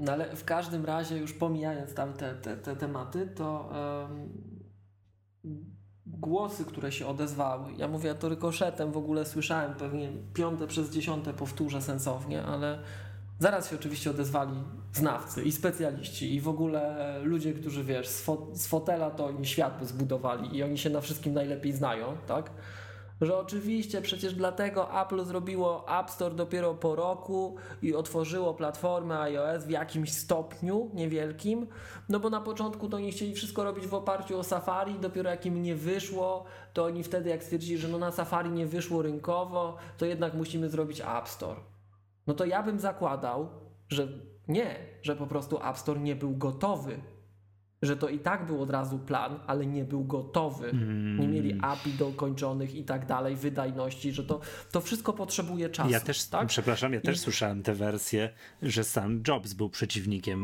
No 0.00 0.12
ale 0.12 0.36
w 0.36 0.44
każdym 0.44 0.84
razie, 0.84 1.16
już 1.16 1.32
pomijając 1.32 1.94
tam 1.94 2.12
te, 2.12 2.34
te, 2.34 2.56
te 2.56 2.76
tematy, 2.76 3.28
to 3.34 3.72
um, 4.08 4.28
głosy, 6.06 6.64
które 6.64 6.92
się 6.92 7.06
odezwały. 7.06 7.72
Ja 7.76 7.88
mówię 7.88 8.14
to 8.14 8.28
rykoszetem, 8.28 8.92
w 8.92 8.96
ogóle 8.96 9.26
słyszałem 9.26 9.74
pewnie 9.74 10.12
piąte 10.34 10.66
przez 10.66 10.90
dziesiąte 10.90 11.32
powtórzę 11.32 11.82
sensownie, 11.82 12.42
ale 12.42 12.78
Zaraz 13.40 13.70
się 13.70 13.76
oczywiście 13.76 14.10
odezwali 14.10 14.52
znawcy 14.92 15.42
i 15.42 15.52
specjaliści 15.52 16.34
i 16.34 16.40
w 16.40 16.48
ogóle 16.48 17.14
ludzie, 17.22 17.52
którzy 17.52 17.84
wiesz, 17.84 18.08
z, 18.08 18.22
fo 18.22 18.46
z 18.52 18.66
fotela 18.66 19.10
to 19.10 19.26
oni 19.26 19.46
świat 19.46 19.88
zbudowali 19.88 20.56
i 20.56 20.62
oni 20.62 20.78
się 20.78 20.90
na 20.90 21.00
wszystkim 21.00 21.34
najlepiej 21.34 21.72
znają, 21.72 22.16
tak? 22.26 22.50
Że 23.20 23.38
oczywiście 23.38 24.02
przecież 24.02 24.34
dlatego 24.34 25.02
Apple 25.02 25.24
zrobiło 25.24 25.98
App 26.00 26.10
Store 26.10 26.34
dopiero 26.34 26.74
po 26.74 26.96
roku 26.96 27.56
i 27.82 27.94
otworzyło 27.94 28.54
platformę 28.54 29.20
iOS 29.20 29.64
w 29.64 29.70
jakimś 29.70 30.12
stopniu 30.12 30.90
niewielkim, 30.94 31.66
no 32.08 32.20
bo 32.20 32.30
na 32.30 32.40
początku 32.40 32.88
to 32.88 32.96
oni 32.96 33.12
chcieli 33.12 33.34
wszystko 33.34 33.64
robić 33.64 33.86
w 33.86 33.94
oparciu 33.94 34.38
o 34.38 34.44
Safari, 34.44 34.98
dopiero 35.00 35.30
jak 35.30 35.46
im 35.46 35.62
nie 35.62 35.74
wyszło, 35.74 36.44
to 36.72 36.84
oni 36.84 37.02
wtedy 37.02 37.30
jak 37.30 37.44
stwierdzili, 37.44 37.78
że 37.78 37.88
no 37.88 37.98
na 37.98 38.10
Safari 38.10 38.50
nie 38.50 38.66
wyszło 38.66 39.02
rynkowo, 39.02 39.76
to 39.98 40.06
jednak 40.06 40.34
musimy 40.34 40.68
zrobić 40.68 41.00
App 41.00 41.28
Store 41.28 41.60
no 42.30 42.34
to 42.34 42.44
ja 42.44 42.62
bym 42.62 42.80
zakładał, 42.80 43.48
że 43.88 44.08
nie, 44.48 44.76
że 45.02 45.16
po 45.16 45.26
prostu 45.26 45.58
App 45.68 45.78
Store 45.78 46.00
nie 46.00 46.16
był 46.16 46.36
gotowy. 46.36 47.00
Że 47.82 47.96
to 47.96 48.08
i 48.08 48.18
tak 48.18 48.46
był 48.46 48.62
od 48.62 48.70
razu 48.70 48.98
plan, 48.98 49.38
ale 49.46 49.66
nie 49.66 49.84
był 49.84 50.04
gotowy. 50.04 50.68
Mm. 50.70 51.20
Nie 51.20 51.28
mieli 51.28 51.58
API 51.62 51.92
dokończonych 51.92 52.74
i 52.74 52.84
tak 52.84 53.06
dalej, 53.06 53.36
wydajności, 53.36 54.12
że 54.12 54.24
to, 54.24 54.40
to 54.72 54.80
wszystko 54.80 55.12
potrzebuje 55.12 55.68
czasu. 55.70 55.90
Ja 55.90 56.00
też, 56.00 56.24
tak? 56.24 56.48
przepraszam, 56.48 56.92
ja 56.92 56.98
I- 56.98 57.02
też 57.02 57.18
słyszałem 57.20 57.62
tę 57.62 57.74
wersję, 57.74 58.30
że 58.62 58.84
sam 58.84 59.22
Jobs 59.28 59.52
był 59.52 59.70
przeciwnikiem 59.70 60.40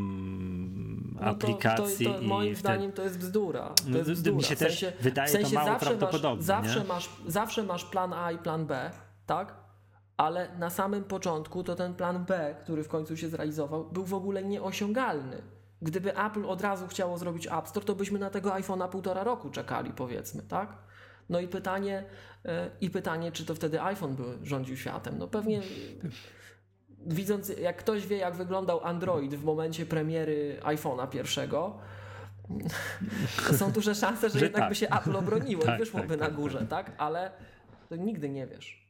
No 1.15 1.21
to- 1.21 1.27
aplikacji 1.27 2.07
to, 2.07 2.13
to, 2.15 2.21
i 2.21 2.27
moim 2.27 2.55
wtedy- 2.55 2.61
zdaniem 2.61 2.93
to 2.93 3.03
jest 3.03 3.19
bzdura. 3.19 3.63
To 3.69 3.83
No, 3.89 3.97
jest 3.99 4.09
mi 4.09 4.15
bzdura. 4.17 4.41
się 4.43 4.57
w 4.57 4.59
też 4.59 4.81
sensie, 4.81 4.97
wydaje 5.01 5.29
w 5.29 5.33
sensie 5.33 5.49
to 5.49 5.55
mało 5.55 5.67
zawsze 5.67 5.87
prawdopodobne, 5.87 6.37
Masz, 6.37 6.45
zawsze, 6.47 6.85
masz, 6.85 7.11
zawsze 7.27 7.63
masz 7.63 7.85
plan 7.85 8.13
A 8.13 8.33
i 8.33 8.39
plan 8.39 8.67
B, 8.67 8.91
tak? 9.27 9.55
Ale 10.17 10.49
na 10.59 10.71
samym 10.71 11.05
początku 11.05 11.63
to 11.65 11.75
ten 11.75 11.95
plan 11.95 12.25
B, 12.25 12.55
który 12.63 12.85
w 12.85 12.89
końcu 12.89 13.17
się 13.17 13.29
zrealizował, 13.29 13.85
był 13.93 14.05
w 14.05 14.15
ogóle 14.15 14.45
nieosiągalny. 14.45 15.43
Gdyby 15.83 16.19
Apple 16.19 16.45
od 16.47 16.61
razu 16.61 16.87
chciało 16.87 17.19
zrobić 17.19 17.47
App 17.47 17.69
Store, 17.69 17.87
to 17.87 17.95
byśmy 17.95 18.19
na 18.19 18.31
tego 18.31 18.51
iPhone'a 18.51 18.89
półtora 18.89 19.25
roku 19.25 19.51
czekali, 19.51 19.91
powiedzmy, 19.91 20.43
tak? 20.43 20.77
No 21.29 21.41
i 21.41 21.49
pytanie, 21.49 22.05
e, 22.45 22.71
i 22.81 22.91
pytanie, 22.91 23.33
czy 23.33 23.45
to 23.47 23.55
wtedy 23.55 23.83
iPhone 23.83 24.15
by 24.15 24.23
rządził 24.43 24.77
światem? 24.77 25.19
No 25.19 25.29
pewnie 25.29 25.63
widząc, 27.07 27.49
jak 27.49 27.77
ktoś 27.77 28.07
wie, 28.07 28.17
jak 28.17 28.35
wyglądał 28.35 28.85
Android 28.85 29.35
w 29.35 29.45
momencie 29.45 29.87
premiery 29.87 30.61
iPhone'a 30.63 31.09
pierwszego, 31.09 31.79
są 33.59 33.73
duże 33.73 33.95
szanse, 33.95 34.31
że, 34.31 34.39
Że 34.39 34.45
jednak 34.45 34.63
tak. 34.63 34.69
by 34.69 34.75
się 34.75 34.89
Apple 34.89 35.17
obroniło 35.17 35.63
Tak, 35.63 35.77
i 35.77 35.79
wyszłoby 35.79 36.09
tak, 36.09 36.19
na 36.19 36.27
tak, 36.27 36.35
górze, 36.35 36.67
tak? 36.67 36.93
Ale 36.99 37.31
to 37.89 37.97
nigdy 37.97 38.29
nie 38.29 38.47
wiesz. 38.47 38.86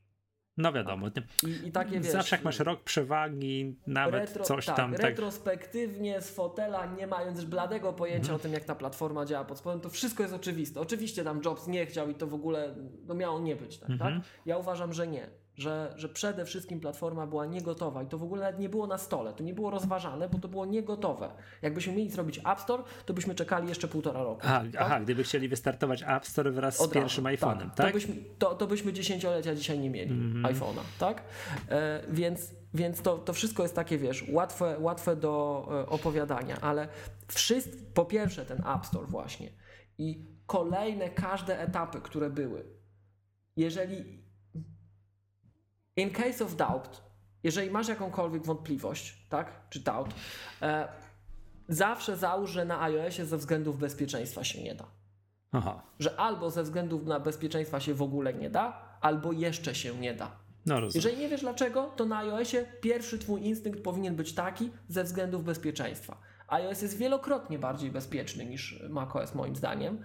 No 0.56 0.72
wiadomo? 0.72 1.06
I, 1.46 1.68
i 1.68 1.72
takie 1.72 2.00
wiesz. 2.00 2.12
zawsze 2.12 2.36
jak 2.36 2.44
masz 2.44 2.58
rok 2.58 2.82
przewagi, 2.82 3.76
nawet 3.86 4.30
retro- 4.30 4.42
coś 4.44 4.66
tak, 4.66 4.76
tam 4.76 4.92
tak. 4.92 5.00
retrospektywnie 5.02 6.20
z 6.20 6.30
fotela, 6.30 6.86
nie 6.86 7.06
mając 7.06 7.44
bladego 7.44 7.92
pojęcia 7.92 8.20
Mhm. 8.32 8.36
o 8.36 8.42
tym, 8.42 8.52
jak 8.52 8.64
ta 8.64 8.74
platforma 8.74 9.24
działa 9.26 9.44
pod 9.44 9.58
spodem, 9.58 9.80
to 9.80 9.90
wszystko 9.90 10.22
jest 10.22 10.34
oczywiste. 10.34 10.80
Oczywiście 10.80 11.24
tam 11.24 11.40
Jobs 11.44 11.66
nie 11.66 11.86
chciał 11.86 12.10
i 12.10 12.14
to 12.14 12.26
w 12.26 12.34
ogóle 12.34 12.74
no, 13.06 13.14
miało 13.14 13.40
nie 13.40 13.56
być, 13.56 13.78
tak? 13.78 13.90
Mhm. 13.90 14.20
tak? 14.20 14.30
Ja 14.46 14.58
uważam, 14.58 14.92
że 14.92 15.06
nie. 15.06 15.26
Że, 15.56 15.94
że 15.96 16.08
przede 16.08 16.44
wszystkim 16.44 16.80
platforma 16.80 17.26
była 17.26 17.46
niegotowa 17.46 18.02
i 18.02 18.06
to 18.06 18.18
w 18.18 18.22
ogóle 18.22 18.54
nie 18.58 18.68
było 18.68 18.86
na 18.86 18.98
stole, 18.98 19.32
to 19.32 19.44
nie 19.44 19.54
było 19.54 19.70
rozważane, 19.70 20.28
bo 20.28 20.38
to 20.38 20.48
było 20.48 20.66
niegotowe. 20.66 21.30
Jakbyśmy 21.62 21.92
mieli 21.92 22.10
zrobić 22.10 22.38
App 22.38 22.60
Store, 22.60 22.82
to 23.06 23.14
byśmy 23.14 23.34
czekali 23.34 23.68
jeszcze 23.68 23.88
półtora 23.88 24.22
roku. 24.22 24.40
Aha, 24.44 24.62
tak? 24.72 24.82
aha, 24.82 25.00
gdyby 25.00 25.24
chcieli 25.24 25.48
wystartować 25.48 26.02
App 26.06 26.26
Store 26.26 26.50
wraz 26.50 26.76
z 26.76 26.80
Od 26.80 26.86
razu, 26.86 26.94
pierwszym 26.94 27.24
iPhone'em, 27.24 27.70
tak? 27.70 27.86
Mhm. 27.86 27.88
To, 27.88 27.92
byśmy, 27.92 28.14
to, 28.38 28.54
to 28.54 28.66
byśmy 28.66 28.92
dziesięciolecia 28.92 29.54
dzisiaj 29.54 29.78
nie 29.78 29.90
mieli 29.90 30.42
iPhone'a, 30.42 30.80
tak? 30.98 31.22
E, 31.68 32.02
więc 32.08 32.54
więc 32.74 33.02
to, 33.02 33.18
to 33.18 33.32
wszystko 33.32 33.62
jest 33.62 33.74
takie, 33.74 33.98
wiesz, 33.98 34.24
łatwe, 34.28 34.76
łatwe 34.80 35.16
do 35.16 35.66
e, 35.70 35.86
opowiadania, 35.86 36.60
ale 36.60 36.88
wszystko, 37.28 37.76
po 37.94 38.04
pierwsze 38.04 38.46
ten 38.46 38.62
App 38.76 38.86
Store 38.86 39.06
właśnie 39.06 39.50
i 39.98 40.24
kolejne, 40.46 41.10
każde 41.10 41.60
etapy, 41.60 42.00
które 42.00 42.30
były, 42.30 42.64
jeżeli 43.56 44.25
in 45.96 46.10
case 46.10 46.44
of 46.44 46.56
doubt, 46.56 47.02
jeżeli 47.42 47.70
masz 47.70 47.88
jakąkolwiek 47.88 48.44
wątpliwość, 48.44 49.26
tak, 49.28 49.60
czy 49.70 49.80
doubt, 49.80 50.14
e, 50.62 50.88
zawsze 51.68 52.16
załóż, 52.16 52.50
że 52.50 52.64
na 52.64 52.82
iOSie 52.82 53.26
ze 53.26 53.36
względów 53.36 53.78
bezpieczeństwa 53.78 54.44
się 54.44 54.62
nie 54.62 54.74
da 54.74 54.86
Aha, 55.52 55.82
że 55.98 56.20
albo 56.20 56.50
ze 56.50 56.62
względów 56.62 57.06
na 57.06 57.20
bezpieczeństwa 57.20 57.80
się 57.80 57.94
w 57.94 58.02
ogóle 58.02 58.34
nie 58.34 58.50
da, 58.50 58.98
albo 59.00 59.32
jeszcze 59.32 59.74
się 59.74 59.98
nie 59.98 60.14
da. 60.14 60.30
no. 60.80 60.88
Jeżeli 60.94 61.16
nie 61.16 61.28
wiesz 61.28 61.40
dlaczego, 61.40 61.92
to 61.96 62.04
na 62.04 62.18
iOSie 62.18 62.66
pierwszy 62.80 63.18
twój 63.18 63.42
instynkt 63.42 63.82
powinien 63.82 64.16
być 64.16 64.34
taki 64.34 64.70
ze 64.88 65.04
względów 65.04 65.44
bezpieczeństwa. 65.44 66.16
iOS 66.48 66.82
jest 66.82 66.96
wielokrotnie 66.96 67.58
bardziej 67.58 67.90
bezpieczny 67.90 68.46
niż 68.46 68.82
macOS 68.88 69.34
moim 69.34 69.56
zdaniem. 69.56 70.04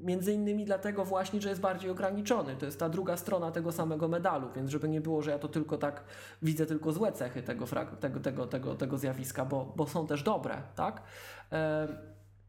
Między 0.00 0.32
innymi 0.32 0.64
dlatego 0.64 1.04
właśnie, 1.04 1.40
że 1.40 1.48
jest 1.48 1.60
bardziej 1.60 1.90
ograniczony. 1.90 2.56
To 2.56 2.66
jest 2.66 2.78
ta 2.78 2.88
druga 2.88 3.16
strona 3.16 3.50
tego 3.50 3.72
samego 3.72 4.08
medalu, 4.08 4.48
więc 4.56 4.70
żeby 4.70 4.88
nie 4.88 5.00
było, 5.00 5.22
że 5.22 5.30
ja 5.30 5.38
to 5.38 5.48
tylko 5.48 5.78
tak 5.78 6.04
widzę 6.42 6.66
tylko 6.66 6.92
złe 6.92 7.12
cechy 7.12 7.42
tego, 7.42 7.66
tego, 8.00 8.20
tego, 8.20 8.46
tego, 8.46 8.74
tego 8.74 8.98
zjawiska, 8.98 9.44
bo, 9.44 9.72
bo 9.76 9.86
są 9.86 10.06
też 10.06 10.22
dobre, 10.22 10.62
tak? 10.74 11.02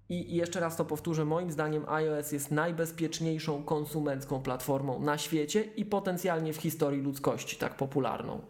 I 0.09 0.33
i 0.33 0.35
jeszcze 0.35 0.59
raz 0.59 0.75
to 0.75 0.85
powtórzę, 0.85 1.25
moim 1.25 1.51
zdaniem 1.51 1.89
iOS 1.89 2.31
jest 2.31 2.51
najbezpieczniejszą 2.51 3.63
konsumencką 3.63 4.41
platformą 4.41 4.99
na 4.99 5.17
świecie 5.17 5.61
i 5.61 5.85
potencjalnie 5.85 6.53
w 6.53 6.57
historii 6.57 7.01
ludzkości 7.01 7.57
tak 7.57 7.77
popularną. 7.77 8.41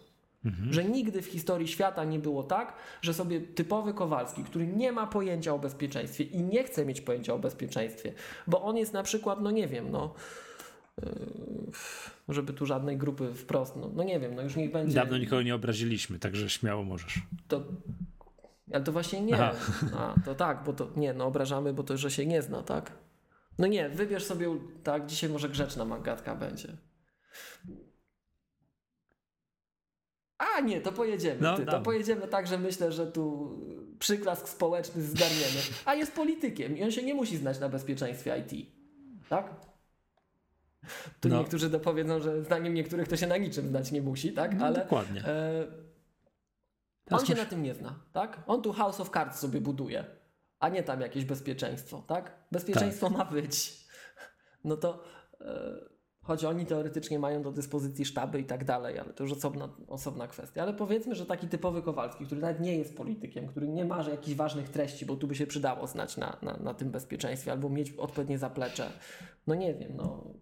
Że 0.70 0.84
nigdy 0.84 1.22
w 1.22 1.26
historii 1.26 1.68
świata 1.68 2.04
nie 2.04 2.20
było 2.20 2.44
tak, 2.44 2.74
że 3.02 3.14
sobie 3.14 3.42
typowy 3.42 3.94
Kowalski, 3.94 4.44
który 4.44 4.68
nie 4.68 4.92
ma 4.92 5.08
pojęcia 5.08 5.54
o 5.54 5.60
bezpieczeństwie 5.60 6.24
i 6.24 6.44
nie 6.44 6.64
chce 6.64 6.86
mieć 6.86 7.02
pojęcia 7.02 7.34
o 7.34 7.40
bezpieczeństwie, 7.40 8.14
bo 8.48 8.62
on 8.62 8.78
jest 8.78 8.94
na 8.94 9.04
przykład, 9.04 9.42
no 9.42 9.52
nie 9.52 9.68
wiem, 9.68 9.92
no 9.92 10.14
yy, 11.02 11.10
żeby 12.30 12.54
tu 12.54 12.66
żadnej 12.66 12.98
grupy 12.98 13.34
wprost, 13.34 13.76
no, 13.76 13.92
no 13.96 14.04
nie 14.04 14.20
wiem, 14.20 14.36
no 14.36 14.42
już 14.42 14.56
niech 14.56 14.72
będzie. 14.72 14.96
Dawno 14.96 15.18
nikogo 15.18 15.42
nie 15.42 15.56
obraziliśmy, 15.56 16.20
także 16.20 16.50
śmiało 16.50 16.84
możesz. 16.84 17.22
To, 17.48 17.64
ale 18.74 18.84
to 18.84 18.92
właśnie 18.92 19.22
nie. 19.22 19.36
Aha. 19.36 19.54
A, 19.98 20.16
to 20.26 20.36
tak, 20.36 20.64
bo 20.64 20.74
to 20.74 20.88
nie, 20.96 21.14
no 21.14 21.26
obrażamy, 21.26 21.74
bo 21.74 21.84
to, 21.84 21.98
że 21.98 22.12
się 22.12 22.26
nie 22.26 22.42
zna, 22.42 22.64
tak? 22.64 22.92
No 23.58 23.68
nie, 23.68 23.90
wybierz 23.90 24.24
sobie, 24.24 24.48
tak, 24.84 25.06
dzisiaj 25.06 25.30
może 25.30 25.50
grzeczna 25.50 25.86
magatka 25.86 26.36
będzie. 26.36 26.78
A 30.40 30.60
nie, 30.62 30.82
to 30.82 30.92
pojedziemy. 30.92 31.42
No, 31.42 31.56
ty, 31.58 31.66
to 31.66 31.82
pojedziemy 31.82 32.28
tak, 32.28 32.48
że 32.48 32.58
myślę, 32.58 32.92
że 32.92 33.08
tu 33.12 33.56
przyklask 34.00 34.50
społeczny 34.50 35.02
zgarniemy. 35.04 35.60
A 35.86 35.96
jest 35.96 36.14
politykiem 36.16 36.78
i 36.78 36.84
on 36.84 36.92
się 36.92 37.04
nie 37.04 37.14
musi 37.14 37.38
znać 37.38 37.60
na 37.60 37.70
bezpieczeństwie 37.70 38.38
IT. 38.48 38.68
Tak? 39.30 39.56
Tu 41.22 41.30
No. 41.30 41.40
niektórzy 41.40 41.70
dopowiedzą, 41.70 42.20
że 42.20 42.44
zdaniem 42.44 42.74
niektórych 42.74 43.08
to 43.08 43.18
się 43.18 43.28
na 43.28 43.38
niczym 43.38 43.68
znać 43.68 43.92
nie 43.92 44.02
musi, 44.02 44.34
tak? 44.34 44.58
No, 44.60 44.66
Ale 44.66 44.76
dokładnie. 44.80 45.26
e, 45.26 45.68
on 47.12 47.26
się 47.26 47.36
na 47.36 47.46
tym 47.46 47.64
nie 47.64 47.74
zna, 47.76 48.00
tak? 48.14 48.44
On 48.48 48.62
tu 48.62 48.74
House 48.74 49.00
of 49.00 49.10
Cards 49.10 49.40
sobie 49.40 49.62
buduje, 49.62 50.06
a 50.60 50.70
nie 50.70 50.84
tam 50.84 51.02
jakieś 51.02 51.26
bezpieczeństwo, 51.26 52.04
tak? 52.08 52.32
Bezpieczeństwo 52.52 53.10
ma 53.10 53.26
być. 53.26 53.86
No 54.64 54.78
to 54.78 55.04
e, 55.42 55.46
choć 56.30 56.46
oni 56.46 56.66
teoretycznie 56.66 57.20
mają 57.20 57.42
do 57.42 57.52
dyspozycji 57.52 58.06
sztaby 58.06 58.40
i 58.40 58.44
tak 58.44 58.66
dalej, 58.66 59.00
ale 59.00 59.14
to 59.14 59.24
już 59.24 59.34
osobna, 59.34 59.70
osobna 59.88 60.28
kwestia. 60.28 60.62
Ale 60.62 60.74
powiedzmy, 60.74 61.16
że 61.16 61.26
taki 61.26 61.48
typowy 61.48 61.82
Kowalski, 61.82 62.26
który 62.26 62.42
nawet 62.42 62.60
nie 62.60 62.78
jest 62.78 62.98
politykiem, 62.98 63.48
który 63.48 63.68
nie 63.68 63.86
ma 63.86 64.04
jakichś 64.04 64.38
ważnych 64.38 64.70
treści, 64.70 65.06
bo 65.06 65.16
tu 65.16 65.28
by 65.28 65.36
się 65.36 65.48
przydało 65.48 65.88
znać 65.88 66.18
na, 66.18 66.38
na, 66.42 66.58
na 66.58 66.74
tym 66.74 66.92
bezpieczeństwie 66.92 67.52
albo 67.52 67.70
mieć 67.70 67.92
odpowiednie 67.92 68.38
zaplecze. 68.38 68.92
No 69.48 69.56
nie 69.56 69.74
wiem, 69.74 69.92
no. 69.96 70.34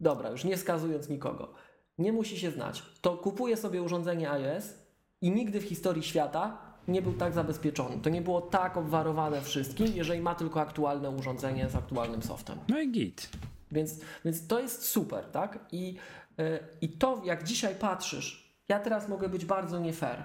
Dobra, 0.00 0.30
już 0.30 0.44
nie 0.44 0.56
wskazując 0.56 1.08
nikogo. 1.08 1.54
Nie 1.98 2.12
musi 2.12 2.38
się 2.38 2.50
znać. 2.50 2.82
To 3.00 3.16
kupuje 3.16 3.56
sobie 3.56 3.82
urządzenie 3.82 4.30
iOS 4.30 4.74
i 5.20 5.30
nigdy 5.30 5.60
w 5.60 5.64
historii 5.64 6.02
świata 6.02 6.73
nie 6.88 7.02
był 7.02 7.12
tak 7.12 7.32
zabezpieczony. 7.32 7.98
To 8.02 8.10
nie 8.10 8.22
było 8.22 8.40
tak 8.40 8.76
obwarowane 8.76 9.42
wszystkim, 9.42 9.86
jeżeli 9.94 10.20
ma 10.20 10.34
tylko 10.34 10.60
aktualne 10.60 11.10
urządzenie 11.10 11.68
z 11.68 11.76
aktualnym 11.76 12.22
softem. 12.22 12.58
No 12.68 12.80
i 12.80 12.92
git. 12.92 13.28
Więc, 13.72 14.00
więc 14.24 14.46
to 14.46 14.60
jest 14.60 14.84
super, 14.84 15.24
tak? 15.24 15.58
I, 15.72 15.96
yy, 16.38 16.58
I 16.80 16.88
to, 16.88 17.22
jak 17.24 17.44
dzisiaj 17.44 17.74
patrzysz, 17.74 18.54
ja 18.68 18.80
teraz 18.80 19.08
mogę 19.08 19.28
być 19.28 19.44
bardzo 19.44 19.78
nie 19.78 19.92
fair, 19.92 20.22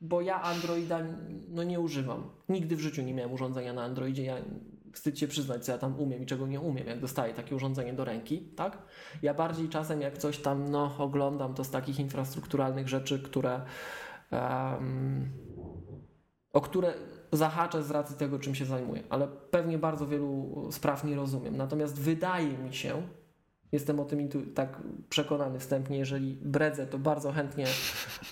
bo 0.00 0.20
ja 0.20 0.42
Androida 0.42 0.98
no, 1.48 1.62
nie 1.62 1.80
używam. 1.80 2.30
Nigdy 2.48 2.76
w 2.76 2.80
życiu 2.80 3.02
nie 3.02 3.14
miałem 3.14 3.32
urządzenia 3.32 3.72
na 3.72 3.82
Androidzie. 3.82 4.24
Ja 4.24 4.36
wstyd 4.92 5.18
się 5.18 5.28
przyznać, 5.28 5.64
co 5.64 5.72
ja 5.72 5.78
tam 5.78 6.00
umiem 6.00 6.22
i 6.22 6.26
czego 6.26 6.46
nie 6.46 6.60
umiem, 6.60 6.86
jak 6.86 7.00
dostaję 7.00 7.34
takie 7.34 7.56
urządzenie 7.56 7.92
do 7.92 8.04
ręki, 8.04 8.40
tak? 8.40 8.78
Ja 9.22 9.34
bardziej 9.34 9.68
czasem, 9.68 10.00
jak 10.00 10.18
coś 10.18 10.38
tam 10.38 10.70
no, 10.70 10.94
oglądam, 10.98 11.54
to 11.54 11.64
z 11.64 11.70
takich 11.70 12.00
infrastrukturalnych 12.00 12.88
rzeczy, 12.88 13.22
które 13.22 13.60
em, 14.30 15.30
o 16.56 16.60
które 16.60 16.94
zahaczę 17.32 17.82
z 17.82 17.90
racji 17.90 18.16
tego, 18.16 18.38
czym 18.38 18.54
się 18.54 18.64
zajmuję, 18.64 19.02
ale 19.10 19.28
pewnie 19.50 19.78
bardzo 19.78 20.06
wielu 20.06 20.68
spraw 20.70 21.04
nie 21.04 21.16
rozumiem. 21.16 21.56
Natomiast 21.56 22.00
wydaje 22.00 22.58
mi 22.58 22.74
się, 22.74 23.02
Jestem 23.72 24.00
o 24.00 24.04
tym 24.04 24.28
tak 24.54 24.82
przekonany 25.08 25.58
wstępnie. 25.58 25.98
Jeżeli 25.98 26.38
bredzę, 26.42 26.86
to 26.86 26.98
bardzo 26.98 27.32
chętnie 27.32 27.66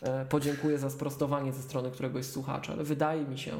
e, 0.03 0.27
podziękuję 0.27 0.79
za 0.79 0.91
sprostowanie 0.91 1.53
ze 1.53 1.63
strony 1.63 1.91
któregoś 1.91 2.27
słuchacza, 2.27 2.73
ale 2.73 2.85
wydaje 2.85 3.25
mi 3.25 3.39
się, 3.39 3.53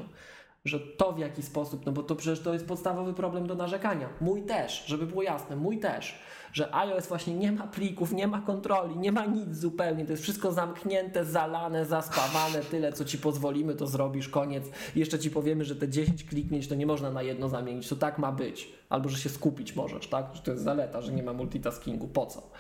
że 0.65 0.81
to 0.81 1.13
w 1.13 1.19
jaki 1.19 1.43
sposób, 1.43 1.87
no 1.87 1.93
bo 1.93 2.03
to 2.03 2.17
przecież 2.17 2.41
to 2.41 2.53
jest 2.53 2.67
podstawowy 2.67 3.15
problem 3.15 3.47
do 3.47 3.55
narzekania. 3.55 4.09
Mój 4.21 4.43
też, 4.43 4.85
żeby 4.87 5.07
było 5.07 5.23
jasne, 5.23 5.57
mój 5.57 5.79
też, 5.79 6.19
że 6.53 6.75
iOS 6.75 7.07
właśnie 7.07 7.35
nie 7.35 7.53
ma 7.53 7.67
plików, 7.67 8.13
nie 8.13 8.27
ma 8.27 8.41
kontroli, 8.41 8.99
nie 8.99 9.13
ma 9.13 9.27
nic 9.27 9.57
zupełnie, 9.57 10.05
to 10.05 10.13
jest 10.13 10.23
wszystko 10.23 10.53
zamknięte, 10.53 11.25
zalane, 11.25 11.87
zaspawane, 11.87 12.61
tyle 12.61 12.93
co 12.93 13.05
ci 13.05 13.19
pozwolimy, 13.19 13.75
to 13.75 13.87
zrobisz, 13.87 14.29
koniec. 14.29 14.65
Jeszcze 14.97 15.19
ci 15.19 15.31
powiemy, 15.31 15.65
że 15.65 15.77
te 15.77 15.89
10 15.89 16.25
kliknięć 16.25 16.69
to 16.69 16.75
nie 16.75 16.87
można 16.87 17.11
na 17.11 17.23
jedno 17.23 17.49
zamienić, 17.49 17.89
to 17.89 17.97
tak 17.97 18.19
ma 18.19 18.33
być. 18.33 18.73
Albo, 18.89 19.09
że 19.09 19.19
się 19.19 19.29
skupić 19.29 19.77
możesz, 19.77 20.09
tak? 20.09 20.27
Że 20.35 20.43
to 20.43 20.51
jest 20.51 20.65
zaleta, 20.65 21.01
że 21.01 21.13
nie 21.13 21.23
ma 21.23 21.33
multitaskingu, 21.33 22.09
po 22.09 22.27
co? 22.27 22.51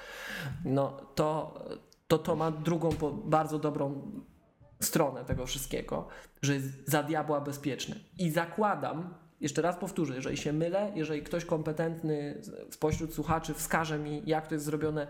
No 0.64 0.96
to 1.14 1.54
to, 2.08 2.18
to 2.18 2.36
ma 2.36 2.50
drugą 2.50 2.90
bardzo 3.24 3.58
dobrą 3.58 4.02
stronę 4.84 5.24
tego 5.24 5.46
wszystkiego, 5.46 6.08
że 6.42 6.54
jest 6.54 6.90
za 6.90 7.02
diabła 7.02 7.40
bezpieczny. 7.40 7.96
I 8.18 8.30
zakładam, 8.30 9.14
jeszcze 9.40 9.62
raz 9.62 9.76
powtórzę, 9.76 10.14
jeżeli 10.14 10.36
się 10.36 10.52
mylę, 10.52 10.92
jeżeli 10.94 11.22
ktoś 11.22 11.44
kompetentny 11.44 12.42
spośród 12.70 13.14
słuchaczy 13.14 13.54
wskaże 13.54 13.98
mi, 13.98 14.22
jak 14.26 14.46
to 14.46 14.54
jest 14.54 14.64
zrobione 14.64 15.06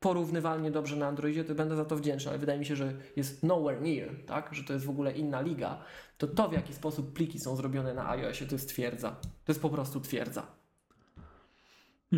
porównywalnie 0.00 0.70
dobrze 0.70 0.96
na 0.96 1.06
Androidzie, 1.06 1.44
to 1.44 1.54
będę 1.54 1.76
za 1.76 1.84
to 1.84 1.96
wdzięczny, 1.96 2.30
ale 2.30 2.38
wydaje 2.38 2.58
mi 2.58 2.66
się, 2.66 2.76
że 2.76 2.92
jest 3.16 3.42
nowhere 3.42 3.80
near, 3.80 4.08
tak? 4.26 4.54
że 4.54 4.64
to 4.64 4.72
jest 4.72 4.84
w 4.84 4.90
ogóle 4.90 5.12
inna 5.12 5.40
liga, 5.40 5.84
to 6.18 6.26
to 6.26 6.48
w 6.48 6.52
jaki 6.52 6.74
sposób 6.74 7.12
pliki 7.12 7.38
są 7.40 7.56
zrobione 7.56 7.94
na 7.94 8.10
iOSie 8.10 8.46
to 8.46 8.54
jest 8.54 8.68
twierdza. 8.68 9.10
To 9.20 9.52
jest 9.52 9.62
po 9.62 9.70
prostu 9.70 10.00
twierdza. 10.00 10.46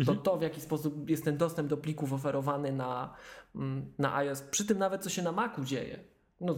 To 0.05 0.15
to, 0.15 0.37
w 0.37 0.41
jaki 0.41 0.61
sposób 0.61 1.09
jest 1.09 1.25
ten 1.25 1.37
dostęp 1.37 1.69
do 1.69 1.77
plików 1.77 2.13
oferowany 2.13 2.71
na, 2.71 3.13
mm, 3.55 3.93
na 3.97 4.15
iOS, 4.15 4.41
przy 4.41 4.65
tym 4.65 4.77
nawet 4.77 5.03
co 5.03 5.09
się 5.09 5.21
na 5.21 5.31
Macu 5.31 5.63
dzieje. 5.63 5.99
No, 6.41 6.55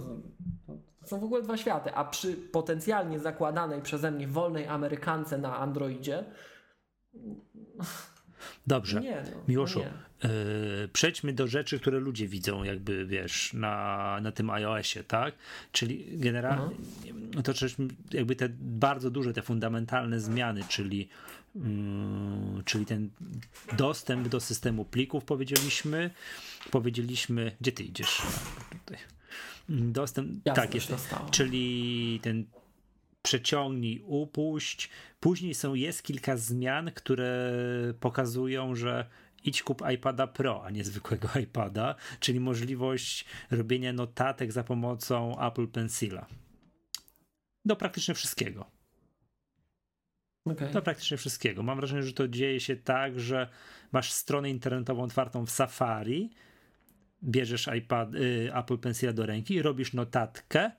to 1.01 1.07
są 1.07 1.19
w 1.19 1.23
ogóle 1.23 1.41
dwa 1.41 1.57
światy, 1.57 1.93
a 1.93 2.05
przy 2.05 2.33
potencjalnie 2.33 3.19
zakładanej 3.19 3.81
przeze 3.81 4.11
mnie 4.11 4.27
wolnej 4.27 4.67
Amerykance 4.67 5.37
na 5.37 5.57
Androidzie, 5.57 6.23
Dobrze. 8.67 9.01
nie. 9.01 9.23
No, 9.31 9.43
Miłoszu, 9.47 9.79
no 9.79 9.85
nie. 9.85 10.29
Yy, 10.81 10.87
przejdźmy 10.93 11.33
do 11.33 11.47
rzeczy, 11.47 11.79
które 11.79 11.99
ludzie 11.99 12.27
widzą, 12.27 12.63
jakby 12.63 13.05
wiesz, 13.05 13.53
na, 13.53 14.19
na 14.21 14.31
tym 14.31 14.49
iOSie, 14.49 15.03
tak? 15.03 15.35
Czyli 15.71 16.19
generalnie 16.19 16.75
to 17.43 17.53
też 17.53 17.75
jakby 18.11 18.35
te 18.35 18.49
bardzo 18.59 19.11
duże, 19.11 19.33
te 19.33 19.41
fundamentalne 19.41 20.19
zmiany, 20.19 20.61
czyli, 20.69 21.09
yy, 21.55 21.61
czyli 22.65 22.85
ten 22.85 23.09
dostęp 23.77 24.27
do 24.27 24.39
systemu 24.39 24.85
plików, 24.85 25.25
powiedzieliśmy. 25.25 26.09
Powiedzieliśmy, 26.71 27.51
gdzie 27.61 27.71
ty 27.71 27.83
idziesz? 27.83 28.21
Tutaj. 28.71 29.16
Dostęp, 29.69 30.45
Jasne, 30.45 30.63
tak 30.63 30.75
jest. 30.75 30.91
Czyli 31.31 32.19
ten 32.23 32.45
przeciągnij, 33.21 34.01
upuść. 34.05 34.89
Później 35.19 35.53
są, 35.53 35.73
jest 35.73 36.03
kilka 36.03 36.37
zmian, 36.37 36.91
które 36.91 37.53
pokazują, 37.99 38.75
że 38.75 39.05
idź 39.43 39.63
kup 39.63 39.81
iPada 39.93 40.27
Pro, 40.27 40.63
a 40.65 40.69
nie 40.69 40.83
zwykłego 40.83 41.27
iPada, 41.43 41.95
czyli 42.19 42.39
możliwość 42.39 43.25
robienia 43.51 43.93
notatek 43.93 44.51
za 44.51 44.63
pomocą 44.63 45.47
Apple 45.47 45.67
Pencila. 45.67 46.25
Do 47.65 47.75
praktycznie 47.75 48.13
wszystkiego. 48.13 48.65
Okej. 50.45 50.73
Do 50.73 50.81
praktycznie 50.81 51.17
wszystkiego. 51.17 51.63
Mam 51.63 51.77
wrażenie, 51.77 52.03
że 52.03 52.13
to 52.13 52.27
dzieje 52.27 52.59
się 52.59 52.75
tak, 52.75 53.19
że 53.19 53.49
masz 53.91 54.11
stronę 54.11 54.49
internetową 54.49 55.03
otwartą 55.03 55.45
w 55.45 55.51
Safari, 55.51 56.29
bierzesz 57.23 57.69
iPad, 57.77 58.15
y, 58.15 58.51
Apple 58.55 58.77
Pencila 58.77 59.13
do 59.13 59.25
ręki 59.25 59.53
i 59.53 59.61
robisz 59.61 59.93
notatkę, 59.93 60.71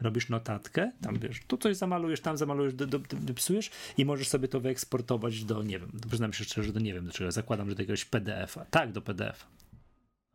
robisz 0.00 0.28
notatkę, 0.28 0.92
tam 1.00 1.18
wiesz, 1.18 1.40
tu 1.46 1.56
coś 1.56 1.76
zamalujesz, 1.76 2.20
tam 2.20 2.36
zamalujesz, 2.36 2.74
do, 2.74 2.86
do, 2.86 2.98
do, 2.98 3.16
dopisujesz 3.16 3.70
i 3.98 4.04
możesz 4.04 4.28
sobie 4.28 4.48
to 4.48 4.60
wyeksportować 4.60 5.44
do, 5.44 5.62
nie 5.62 5.78
wiem, 5.78 5.92
przyznam 6.08 6.32
się 6.32 6.44
szczerze, 6.44 6.72
do 6.72 6.80
nie 6.80 6.94
wiem 6.94 7.06
do 7.06 7.12
czego, 7.12 7.32
zakładam, 7.32 7.68
że 7.68 7.74
do 7.74 7.82
jakiegoś 7.82 8.04
PDF-a, 8.04 8.64
tak, 8.64 8.92
do 8.92 9.02
PDF-a. 9.02 9.46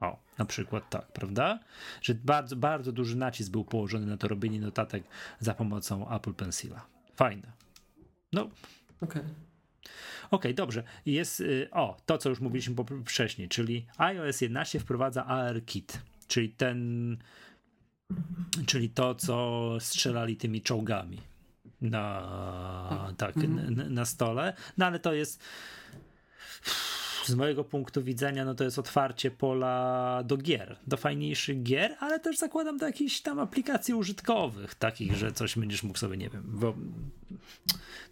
O, 0.08 0.20
na 0.38 0.46
przykład 0.46 0.90
tak, 0.90 1.12
prawda? 1.12 1.60
Że 2.02 2.16
bardzo, 2.16 2.56
bardzo 2.56 2.92
duży 2.92 3.18
nacisk 3.18 3.52
był 3.52 3.66
położony 3.66 4.06
na 4.06 4.18
to 4.18 4.28
robienie 4.28 4.60
notatek 4.60 5.04
za 5.40 5.54
pomocą 5.54 6.16
Apple 6.16 6.34
Pencila. 6.34 6.86
Fajne. 7.16 7.52
No, 8.34 8.50
Okej. 9.02 9.22
Okej, 10.32 10.56
dobrze. 10.56 10.84
Jest, 11.06 11.40
y, 11.40 11.68
o, 11.72 11.98
to 12.06 12.18
co 12.18 12.30
już 12.30 12.40
mówiliśmy 12.40 12.76
wcześniej, 13.06 13.50
czyli 13.50 13.86
iOS 13.98 14.42
11 14.42 14.80
wprowadza 14.80 15.26
ARKit, 15.26 16.02
czyli 16.28 16.50
ten, 16.50 17.18
czyli 18.66 18.90
to, 18.90 19.16
co 19.16 19.78
strzelali 19.80 20.36
tymi 20.36 20.62
czołgami 20.62 21.22
na, 21.82 23.14
tak, 23.18 23.36
na, 23.36 23.90
na 23.90 24.06
stole. 24.06 24.54
No 24.78 24.86
ale 24.86 25.00
to 25.00 25.14
jest 25.14 25.44
z 27.26 27.36
mojego 27.36 27.64
punktu 27.64 28.04
widzenia, 28.04 28.46
no 28.46 28.56
to 28.56 28.64
jest 28.64 28.80
otwarcie 28.80 29.32
pola 29.32 30.22
do 30.26 30.38
gier, 30.38 30.78
do 30.88 30.98
fajniejszych 30.98 31.64
gier, 31.64 31.96
ale 32.00 32.20
też 32.20 32.38
zakładam 32.38 32.78
do 32.78 32.86
jakichś 32.86 33.22
tam 33.22 33.40
aplikacji 33.40 33.94
użytkowych, 33.94 34.76
takich, 34.76 35.16
że 35.16 35.32
coś 35.32 35.58
będziesz 35.58 35.84
mógł 35.84 36.00
sobie, 36.00 36.18
nie 36.18 36.30
wiem, 36.30 36.44
bo 36.46 36.74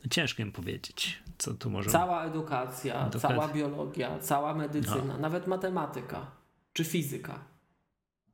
no 0.03 0.09
ciężko 0.09 0.41
im 0.41 0.51
powiedzieć, 0.51 1.23
co 1.37 1.53
tu 1.53 1.69
może 1.69 1.89
Cała 1.89 2.25
edukacja, 2.25 3.09
cała 3.09 3.47
biologia, 3.47 4.19
cała 4.19 4.53
medycyna, 4.53 5.17
nawet 5.17 5.47
matematyka 5.47 6.31
czy 6.73 6.83
fizyka. 6.83 7.39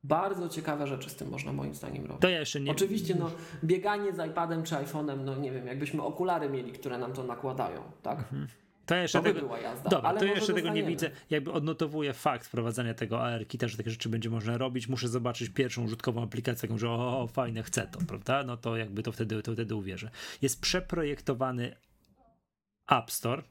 Bardzo 0.04 0.48
ciekawe 0.48 0.86
rzeczy 0.86 1.10
z 1.10 1.16
tym 1.16 1.28
można 1.28 1.52
moim 1.52 1.74
zdaniem 1.74 2.06
robić. 2.06 2.22
To 2.22 2.28
ja 2.28 2.38
jeszcze 2.38 2.60
nie. 2.60 2.70
Oczywiście, 2.70 3.14
no, 3.14 3.30
bieganie 3.64 4.12
z 4.12 4.30
iPadem 4.30 4.62
czy 4.62 4.74
iPhone'em, 4.74 5.18
no 5.24 5.36
nie 5.36 5.52
wiem, 5.52 5.66
jakbyśmy 5.66 6.02
okulary 6.02 6.48
mieli, 6.48 6.72
które 6.72 6.98
nam 6.98 7.12
to 7.12 7.22
nakładają, 7.24 7.82
tak? 8.02 8.24
To 8.86 8.94
jeszcze 8.94 9.18
To 9.18 9.22
by 9.22 9.34
tego. 9.34 9.54
Dobra, 9.90 10.14
to 10.14 10.24
jeszcze 10.24 10.46
tego 10.46 10.58
nie 10.58 10.64
dostaniemy. 10.64 10.88
widzę. 10.88 11.10
Jakby 11.30 11.52
odnotowuję 11.52 12.12
fakt 12.12 12.46
wprowadzania 12.46 12.94
tego 12.94 13.22
ARKita, 13.24 13.68
że 13.68 13.76
takie 13.76 13.90
rzeczy 13.90 14.08
będzie 14.08 14.30
można 14.30 14.58
robić. 14.58 14.88
Muszę 14.88 15.08
zobaczyć 15.08 15.48
pierwszą 15.48 15.84
użytkową 15.84 16.22
aplikację, 16.22 16.68
taką, 16.68 16.78
że 16.78 16.90
o, 16.90 17.20
o 17.22 17.26
fajne, 17.26 17.62
chcę 17.62 17.86
to, 17.86 17.98
prawda? 18.08 18.42
No 18.42 18.56
to 18.56 18.76
jakby 18.76 19.02
to 19.02 19.12
wtedy, 19.12 19.42
to 19.42 19.52
wtedy 19.52 19.74
uwierzę. 19.74 20.10
Jest 20.42 20.60
przeprojektowany 20.60 21.76
App 22.90 23.10
Store. 23.10 23.42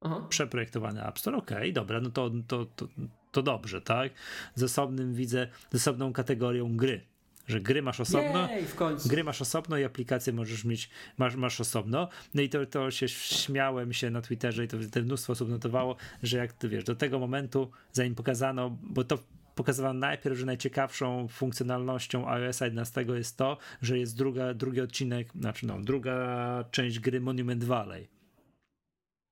Aha. 0.00 0.26
Przeprojektowany 0.28 1.04
App 1.06 1.18
Store, 1.18 1.36
okej, 1.36 1.72
dobra, 1.72 2.00
no 2.00 2.10
to, 2.10 2.30
to, 2.46 2.66
to, 2.66 2.88
to 3.32 3.42
dobrze, 3.42 3.80
tak? 3.80 4.12
Z 4.54 4.62
osobnym 4.62 5.14
widzę, 5.14 5.48
z 5.72 5.74
osobną 5.74 6.12
kategorią 6.12 6.76
gry. 6.76 7.00
Że 7.46 7.60
gry 7.60 7.82
masz 7.82 8.00
osobno, 8.00 8.48
Jej. 8.50 8.64
Gry 9.06 9.24
masz 9.24 9.42
osobno 9.42 9.78
i 9.78 9.84
aplikacje 9.84 10.32
możesz 10.32 10.64
mieć, 10.64 10.90
masz, 11.18 11.36
masz 11.36 11.60
osobno. 11.60 12.08
No 12.34 12.42
i 12.42 12.48
to, 12.48 12.66
to 12.66 12.90
się 12.90 13.08
śmiałem 13.08 13.92
się 13.92 14.10
na 14.10 14.22
Twitterze 14.22 14.64
i 14.64 14.68
to, 14.68 14.76
to 14.92 15.00
mnóstwo 15.00 15.32
osób 15.32 15.48
notowało, 15.48 15.96
że 16.22 16.38
jak 16.38 16.52
ty 16.52 16.68
wiesz, 16.68 16.84
do 16.84 16.94
tego 16.94 17.18
momentu, 17.18 17.70
zanim 17.92 18.14
pokazano, 18.14 18.78
bo 18.82 19.04
to 19.04 19.18
pokazywano 19.54 19.98
najpierw, 20.00 20.38
że 20.38 20.46
najciekawszą 20.46 21.28
funkcjonalnością 21.28 22.28
iOS 22.28 22.60
11 22.60 23.04
jest 23.08 23.36
to, 23.36 23.58
że 23.82 23.98
jest 23.98 24.16
druga, 24.16 24.54
drugi 24.54 24.80
odcinek, 24.80 25.28
znaczy 25.40 25.66
no, 25.66 25.80
druga 25.80 26.64
część 26.70 27.00
gry 27.00 27.20
Monument 27.20 27.64
Valley. 27.64 28.15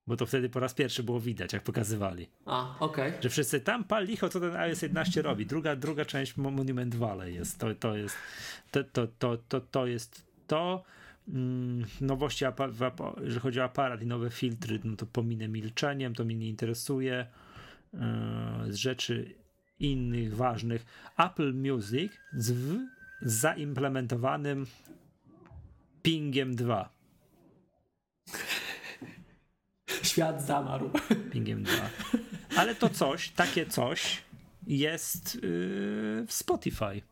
Bo 0.07 0.17
to 0.17 0.27
wtedy 0.27 0.49
po 0.49 0.61
raz 0.61 0.75
pierwszy 0.75 1.03
było 1.03 1.21
widać, 1.21 1.53
jak 1.53 1.63
pokazywali. 1.63 2.29
A, 2.47 2.77
okej. 2.81 3.13
Że 3.21 3.29
wszyscy 3.29 3.61
tam 3.61 3.85
pal 3.85 4.07
licho, 4.07 4.29
co 4.29 4.41
ten 4.41 4.57
iOS 4.57 4.83
11 4.83 5.23
robi. 5.23 5.47
Druga, 5.47 5.77
druga 5.77 6.05
część 6.05 6.37
Mo- 6.37 6.51
Monument 6.51 6.95
Valley 6.95 7.35
jest. 7.35 7.59
To, 7.59 7.75
to 7.75 7.97
jest 7.97 8.17
to, 8.71 8.85
to, 8.85 9.07
to, 9.19 9.37
to, 9.49 9.61
to 9.61 9.87
jest 9.87 10.27
to. 10.47 10.85
Mm, 11.29 11.85
nowości, 12.01 12.45
jeżeli 13.21 13.41
chodzi 13.41 13.61
o 13.61 13.65
aparat 13.65 14.03
i 14.03 14.07
nowe 14.07 14.31
filtry, 14.31 14.81
no 14.85 14.97
to 14.97 15.07
pominę 15.07 15.49
milczeniem, 15.49 16.15
to 16.15 16.25
mnie 16.25 16.35
nie 16.37 16.49
interesuje. 16.49 17.27
Yy, 17.95 18.01
Z 18.73 18.75
rzeczy 18.75 19.35
innych 19.79 20.37
ważnych. 20.37 20.87
Apple 21.19 21.55
Music 21.55 22.13
z 22.33 22.53
w 22.53 22.79
zaimplementowanym 23.23 24.67
pingiem 26.03 26.57
2. 26.57 26.95
Świat 30.05 30.43
zamarł. 30.43 30.91
Pingiem 31.33 31.63
2. 31.63 31.73
Ale 32.57 32.75
to 32.75 32.89
coś, 32.89 33.31
takie 33.31 33.67
coś 33.67 34.23
jest 34.67 35.35
yy, 35.35 35.41
w 36.27 36.29
Spotify. 36.29 37.03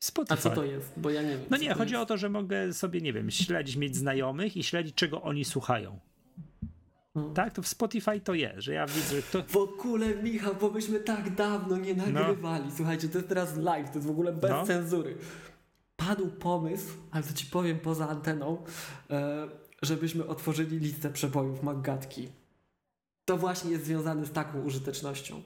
Spotify. 0.00 0.34
A 0.34 0.36
co 0.36 0.50
to 0.50 0.64
jest? 0.64 0.92
Bo 0.96 1.10
ja 1.10 1.22
nie 1.22 1.28
wiem. 1.28 1.40
No 1.50 1.56
nie, 1.56 1.74
chodzi 1.74 1.92
jest. 1.94 2.02
o 2.02 2.06
to, 2.06 2.16
że 2.16 2.28
mogę 2.28 2.72
sobie, 2.72 3.00
nie 3.00 3.12
wiem, 3.12 3.30
śledzić, 3.30 3.76
mieć 3.76 3.96
znajomych 3.96 4.56
i 4.56 4.62
śledzić, 4.62 4.94
czego 4.94 5.22
oni 5.22 5.44
słuchają. 5.44 5.98
Hmm. 7.14 7.34
Tak, 7.34 7.52
to 7.52 7.62
w 7.62 7.68
Spotify 7.68 8.20
to 8.20 8.34
jest, 8.34 8.58
że 8.58 8.72
ja 8.74 8.86
widzę, 8.86 9.16
że 9.16 9.22
to. 9.22 9.42
W 9.48 9.56
ogóle, 9.56 10.14
Michał, 10.22 10.54
bo 10.60 10.70
myśmy 10.70 11.00
tak 11.00 11.34
dawno 11.34 11.76
nie 11.76 11.94
nagrywali. 11.94 12.70
Słuchajcie, 12.76 13.08
to 13.08 13.18
jest 13.18 13.28
teraz 13.28 13.56
live, 13.56 13.88
to 13.90 13.94
jest 13.94 14.06
w 14.06 14.10
ogóle 14.10 14.32
bez 14.32 14.50
No. 14.50 14.66
cenzury. 14.66 15.16
Padł 15.96 16.26
pomysł, 16.26 16.88
ale 17.10 17.22
to 17.24 17.32
ci 17.34 17.46
powiem 17.46 17.78
poza 17.78 18.08
anteną, 18.08 18.64
e, 19.10 19.48
żebyśmy 19.82 20.26
otworzyli 20.26 20.78
listę 20.78 21.10
przebojów 21.10 21.62
Maggatki. 21.62 22.28
to 23.24 23.36
właśnie 23.36 23.70
jest 23.70 23.84
związane 23.84 24.26
z 24.26 24.32
taką 24.32 24.62
użytecznością. 24.62 25.42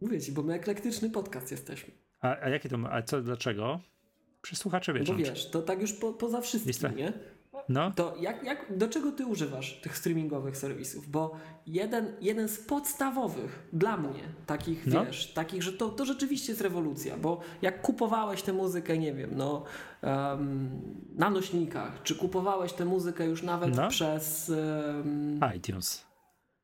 Mówię 0.00 0.20
ci, 0.20 0.32
bo 0.32 0.42
my 0.42 0.54
eklektyczny 0.54 1.10
podcast 1.10 1.50
jesteśmy. 1.50 1.92
A, 2.20 2.36
a 2.40 2.48
jakie 2.48 2.68
to 2.68 2.78
ma, 2.78 2.90
a 2.92 3.02
co, 3.02 3.20
dlaczego? 3.22 3.80
Przysłuchacze 4.42 4.92
Bo 4.92 4.98
wiedzą. 4.98 5.16
wiesz, 5.16 5.50
to 5.50 5.62
tak 5.62 5.80
już 5.80 5.92
po, 5.92 6.12
poza 6.12 6.40
wszystkim, 6.40 6.74
to- 6.90 6.96
nie? 6.96 7.12
No, 7.68 7.90
To 7.96 8.14
jak, 8.20 8.44
jak, 8.44 8.76
do 8.78 8.88
czego 8.88 9.12
ty 9.12 9.26
używasz 9.26 9.80
tych 9.80 9.96
streamingowych 9.98 10.56
serwisów? 10.56 11.10
Bo 11.10 11.36
jeden, 11.66 12.12
jeden 12.20 12.48
z 12.48 12.58
podstawowych 12.58 13.68
dla 13.72 13.96
mnie, 13.96 14.22
takich 14.46 14.86
No. 14.86 15.04
wiesz, 15.04 15.32
takich, 15.32 15.62
że 15.62 15.72
to, 15.72 15.88
to 15.88 16.04
rzeczywiście 16.04 16.52
jest 16.52 16.60
rewolucja, 16.62 17.16
bo 17.16 17.40
jak 17.62 17.82
kupowałeś 17.82 18.42
tę 18.42 18.52
muzykę, 18.52 18.98
nie 18.98 19.14
wiem, 19.14 19.30
no 19.36 19.64
em, 20.02 20.70
na 21.16 21.30
nośnikach, 21.30 22.02
czy 22.02 22.14
kupowałeś 22.16 22.72
tę 22.72 22.84
muzykę 22.84 23.26
już 23.26 23.42
nawet 23.42 23.76
No. 23.76 23.88
przez, 23.88 24.50
em, 24.50 25.40
iTunes. 25.56 26.04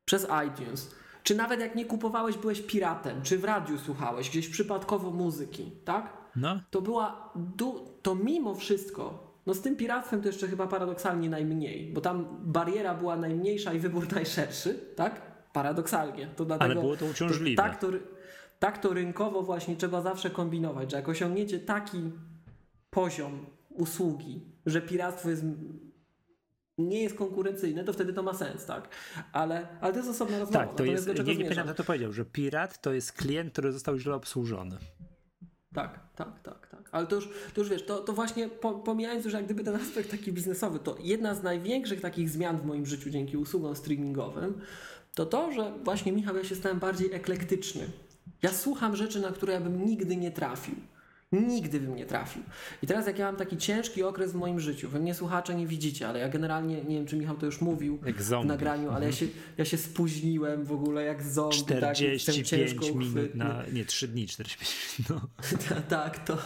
przez 0.05 0.27
iTunes, 0.49 0.91
czy 1.23 1.35
nawet 1.35 1.61
jak 1.61 1.75
nie 1.75 1.85
kupowałeś, 1.85 2.37
byłeś 2.39 2.61
piratem, 2.63 3.23
czy 3.23 3.39
w 3.39 3.45
radiu 3.45 3.79
słuchałeś 3.79 4.31
gdzieś 4.31 4.49
przypadkowo 4.49 5.11
muzyki, 5.11 5.73
tak? 5.85 6.13
No, 6.37 6.61
to 6.71 6.83
była, 6.83 7.33
du- 7.37 7.85
to 8.03 8.15
mimo 8.15 8.55
wszystko, 8.55 9.24
no 9.47 9.55
z 9.55 9.61
tym 9.61 9.77
piractwem 9.77 10.21
to 10.21 10.29
jeszcze 10.29 10.49
chyba 10.49 10.67
paradoksalnie 10.67 11.31
najmniej, 11.31 11.93
bo 11.93 12.01
tam 12.01 12.41
bariera 12.43 12.95
była 12.95 13.17
najmniejsza 13.17 13.73
i 13.73 13.79
wybór 13.79 14.13
najszerszy, 14.15 14.75
tak? 14.97 15.35
Paradoksalnie. 15.53 16.27
To 16.37 16.45
dlatego, 16.45 16.65
ale 16.65 16.81
było 16.81 16.97
to 16.97 17.07
uciążliwe. 17.07 17.63
tak, 17.63 17.81
to, 17.81 17.89
tak 18.59 18.79
to 18.79 18.95
rynkowo 18.95 19.43
właśnie 19.43 19.77
trzeba 19.77 20.01
zawsze 20.01 20.31
kombinować, 20.31 20.91
że 20.91 20.97
jak 20.97 21.09
osiągniecie 21.09 21.59
taki 21.59 22.13
poziom 22.91 23.47
usługi, 23.69 24.41
że 24.67 24.81
piractwo 24.83 25.31
jest 25.31 25.45
nie 26.79 27.03
jest 27.03 27.17
konkurencyjne, 27.17 27.85
to 27.85 27.93
wtedy 27.93 28.13
to 28.13 28.23
ma 28.23 28.35
sens, 28.35 28.67
tak? 28.67 28.89
Ale, 29.33 29.69
ale 29.81 29.93
to 29.93 29.99
jest 29.99 30.11
osobna 30.11 30.39
rozmowa. 30.39 30.59
tak, 30.59 30.69
to 30.69 30.73
Natomiast 30.73 31.07
jest, 31.07 31.27
nie, 31.27 31.37
nie 31.37 31.45
pamiętam 31.45 31.67
kto 31.67 31.75
to 31.75 31.85
powiedział, 31.85 32.13
że 32.13 32.25
pirat 32.25 32.81
to 32.81 32.93
jest 32.93 33.13
klient, 33.13 33.53
który 33.53 33.73
został 33.73 33.99
źle 33.99 34.15
obsłużony. 34.15 34.79
Tak, 35.75 36.01
tak, 36.17 36.41
tak. 36.43 36.64
Ale 36.95 37.07
to 37.07 37.17
już, 37.17 37.29
to 37.55 37.61
już 37.61 37.71
wiesz, 37.71 37.87
to, 37.87 37.99
to 37.99 38.13
właśnie 38.13 38.49
po, 38.49 38.73
pomijając 38.73 39.25
już 39.25 39.35
jak 39.35 39.45
gdyby 39.45 39.65
ten 39.65 39.77
aspekt 39.77 40.11
taki 40.11 40.33
biznesowy, 40.33 40.79
to 40.79 40.97
jedna 41.03 41.35
z 41.35 41.43
największych 41.43 42.01
takich 42.01 42.31
zmian 42.31 42.59
w 42.59 42.65
moim 42.65 42.87
życiu 42.87 43.11
dzięki 43.11 43.37
usługom 43.37 43.77
streamingowym, 43.77 44.61
to 45.15 45.27
to, 45.27 45.53
że 45.53 45.73
właśnie 45.85 46.13
Michał, 46.13 46.37
ja 46.37 46.45
się 46.45 46.55
stałem 46.55 46.79
bardziej 46.79 47.13
eklektyczny. 47.13 47.87
Ja 48.43 48.53
słucham 48.53 48.97
rzeczy, 48.97 49.21
na 49.21 49.33
które 49.33 49.53
ja 49.53 49.61
bym 49.61 49.87
nigdy 49.87 50.17
nie 50.17 50.31
trafił. 50.31 50.75
Nigdy 51.35 51.81
bym 51.81 51.97
nie 51.97 52.07
trafił. 52.07 52.43
I 52.83 52.87
teraz 52.87 53.07
jak 53.07 53.19
ja 53.19 53.27
mam 53.27 53.37
taki 53.37 53.57
ciężki 53.57 54.03
okres 54.03 54.33
w 54.33 54.35
moim 54.35 54.61
życiu, 54.61 54.89
wy 54.89 55.01
mnie 55.01 55.15
słuchacze 55.15 55.55
nie 55.55 55.67
widzicie, 55.67 56.09
ale 56.09 56.19
ja 56.19 56.29
generalnie, 56.29 56.85
nie 56.85 56.97
wiem 56.97 57.07
czy 57.07 57.17
Michał 57.17 57.37
to 57.37 57.47
już 57.47 57.61
mówił 57.61 57.99
w 58.43 58.47
nagraniu, 58.47 58.91
ale 58.91 59.07
ja 59.07 59.13
się, 59.13 59.27
ja 59.59 59.65
się 59.65 59.79
spóźniłem 59.79 60.65
w 60.65 60.73
ogóle 60.73 61.05
jak 61.05 61.23
zombie. 61.23 61.65
tak, 61.81 62.01
jestem 62.01 62.35
45 62.35 62.49
ciężko 62.49 62.87
minut 62.87 63.09
uchwytny. 63.09 63.45
na. 63.45 63.65
Nie, 63.73 63.85
3 63.85 64.09
dni, 64.09 64.27
45 64.27 64.99
minut. 64.99 65.23
No. 65.69 65.77
tak, 65.89 66.25
to, 66.25 66.39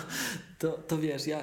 to, 0.59 0.73
to 0.73 0.99
wiesz, 0.99 1.27
ja, 1.27 1.43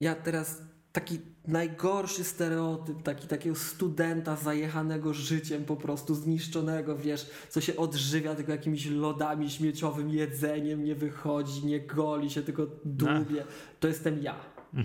ja 0.00 0.14
teraz 0.14 0.62
taki 0.92 1.18
najgorszy 1.48 2.24
stereotyp, 2.24 3.02
taki 3.02 3.28
takiego 3.28 3.56
studenta 3.56 4.36
zajechanego 4.36 5.14
życiem, 5.14 5.64
po 5.64 5.76
prostu 5.76 6.14
zniszczonego, 6.14 6.96
wiesz, 6.96 7.30
co 7.48 7.60
się 7.60 7.76
odżywia 7.76 8.34
tylko 8.34 8.52
jakimiś 8.52 8.86
lodami, 8.86 9.50
śmieciowym 9.50 10.10
jedzeniem, 10.10 10.84
nie 10.84 10.94
wychodzi, 10.94 11.66
nie 11.66 11.80
goli 11.80 12.30
się, 12.30 12.42
tylko 12.42 12.66
dłubie. 12.84 13.44
To 13.80 13.88
jestem 13.88 14.22
ja 14.22 14.34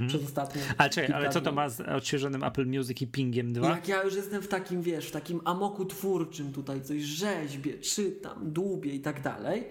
przez 0.07 0.23
ostatnie 0.23 0.61
Ale 0.77 0.89
czekaj, 0.89 1.15
ale 1.15 1.29
co 1.29 1.41
to 1.41 1.51
ma 1.51 1.69
z 1.69 1.81
odświeżonym 1.81 2.43
Apple 2.43 2.65
Music 2.65 3.01
i 3.01 3.07
pingiem 3.07 3.53
2? 3.53 3.69
Jak 3.69 3.87
ja 3.87 4.03
już 4.03 4.15
jestem 4.15 4.41
w 4.41 4.47
takim, 4.47 4.81
wiesz, 4.81 5.07
w 5.07 5.11
takim 5.11 5.41
amoku 5.45 5.85
twórczym 5.85 6.53
tutaj, 6.53 6.81
coś 6.81 7.01
rzeźbię, 7.01 7.79
czytam, 7.79 8.51
dłubię 8.53 8.91
i 8.95 8.99
tak 9.01 9.21
dalej, 9.21 9.67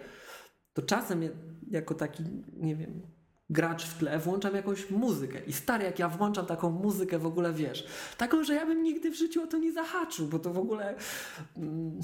to 0.72 0.82
czasem 0.82 1.22
ja- 1.22 1.30
jako 1.70 1.94
taki, 1.94 2.22
nie 2.52 2.76
wiem, 2.76 3.02
gracz 3.50 3.86
w 3.86 3.98
tle 3.98 4.18
włączam 4.18 4.54
jakąś 4.54 4.90
muzykę. 4.90 5.38
I 5.46 5.52
stary, 5.52 5.84
jak 5.84 5.98
ja 5.98 6.08
włączam 6.08 6.46
taką 6.46 6.70
muzykę 6.70 7.18
w 7.18 7.26
ogóle, 7.26 7.52
wiesz, 7.52 7.86
taką, 8.18 8.44
że 8.44 8.54
ja 8.54 8.66
bym 8.66 8.82
nigdy 8.82 9.10
w 9.10 9.14
życiu 9.14 9.42
o 9.42 9.46
to 9.46 9.58
nie 9.58 9.72
zahaczył, 9.72 10.26
bo 10.26 10.38
to 10.38 10.52
w 10.52 10.58
ogóle 10.58 10.94
mm, 11.56 12.00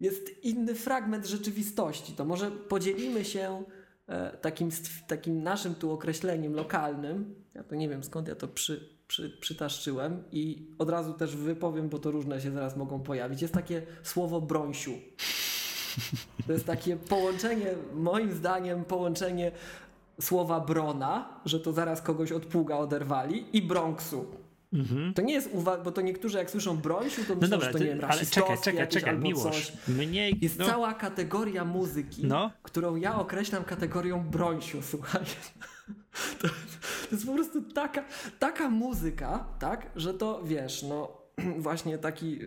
jest 0.00 0.44
inny 0.44 0.74
fragment 0.74 1.26
rzeczywistości. 1.26 2.12
To 2.12 2.24
może 2.24 2.50
podzielimy 2.50 3.24
się 3.24 3.64
e, 4.06 4.36
takim, 4.36 4.70
takim 5.06 5.42
naszym 5.42 5.74
tu 5.74 5.92
określeniem 5.92 6.54
lokalnym. 6.54 7.34
Ja 7.54 7.64
to 7.64 7.74
nie 7.74 7.88
wiem 7.88 8.04
skąd 8.04 8.28
ja 8.28 8.34
to 8.34 8.48
przy, 8.48 8.88
przy, 9.06 9.30
przytaszczyłem 9.40 10.24
i 10.32 10.70
od 10.78 10.90
razu 10.90 11.12
też 11.12 11.36
wypowiem, 11.36 11.88
bo 11.88 11.98
to 11.98 12.10
różne 12.10 12.40
się 12.40 12.50
zaraz 12.50 12.76
mogą 12.76 13.00
pojawić. 13.00 13.42
Jest 13.42 13.54
takie 13.54 13.82
słowo 14.02 14.40
brąsiu. 14.40 14.92
To 16.46 16.52
jest 16.52 16.66
takie 16.66 16.96
połączenie, 16.96 17.74
moim 17.94 18.32
zdaniem, 18.32 18.84
połączenie 18.84 19.52
słowa 20.20 20.60
brona, 20.60 21.40
że 21.44 21.60
to 21.60 21.72
zaraz 21.72 22.02
kogoś 22.02 22.32
od 22.32 22.46
pługa 22.46 22.76
oderwali, 22.76 23.44
i 23.52 23.62
Bronxu. 23.62 24.26
To 25.14 25.22
nie 25.22 25.34
jest 25.34 25.50
uwaga, 25.52 25.82
bo 25.82 25.92
to 25.92 26.00
niektórzy 26.00 26.38
jak 26.38 26.50
słyszą 26.50 26.76
brąsiu, 26.76 27.24
to 27.24 27.32
Mhm. 27.32 27.50
No 27.50 27.56
myślą, 27.56 27.58
dobra, 27.58 27.66
że 27.66 27.72
to 27.72 27.78
ty, 27.78 27.84
nie 27.84 27.90
wiem, 27.90 28.10
ale 28.10 28.26
czekaj, 28.26 28.56
czekaj, 28.62 28.88
czekaj, 28.88 29.18
miłość. 29.18 29.72
Mniej. 29.88 30.38
Jest 30.40 30.58
no, 30.58 30.66
cała 30.66 30.94
kategoria 30.94 31.64
muzyki, 31.64 32.26
No. 32.26 32.50
którą 32.62 32.96
ja 32.96 33.18
określam 33.20 33.64
kategorią 33.64 34.24
brąsiu, 34.30 34.82
słuchaj. 34.90 35.22
To, 36.42 36.48
to 36.48 36.54
jest 37.12 37.26
po 37.26 37.32
prostu 37.34 37.62
taka, 37.62 38.04
taka 38.38 38.70
muzyka, 38.70 39.44
tak, 39.58 39.90
że 39.96 40.14
to 40.14 40.42
wiesz, 40.44 40.82
no 40.82 41.19
właśnie 41.58 41.98
taki, 41.98 42.38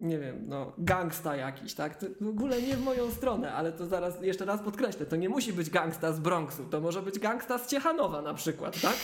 nie 0.00 0.18
wiem, 0.18 0.44
no 0.48 0.72
gangsta 0.78 1.36
jakiś, 1.36 1.74
tak? 1.74 1.96
To 1.96 2.06
w 2.20 2.28
ogóle 2.28 2.62
nie 2.62 2.76
w 2.76 2.82
moją 2.84 3.10
stronę, 3.10 3.52
ale 3.52 3.72
to 3.72 3.86
zaraz 3.86 4.22
jeszcze 4.22 4.44
raz 4.44 4.60
podkreślę, 4.62 5.06
to 5.06 5.16
nie 5.16 5.28
musi 5.28 5.52
być 5.52 5.70
gangsta 5.70 6.12
z 6.12 6.20
Bronxu, 6.20 6.64
to 6.64 6.80
może 6.80 7.02
być 7.02 7.18
gangsta 7.18 7.58
z 7.58 7.68
Ciechanowa 7.68 8.22
na 8.22 8.34
przykład, 8.34 8.80
tak? 8.80 8.94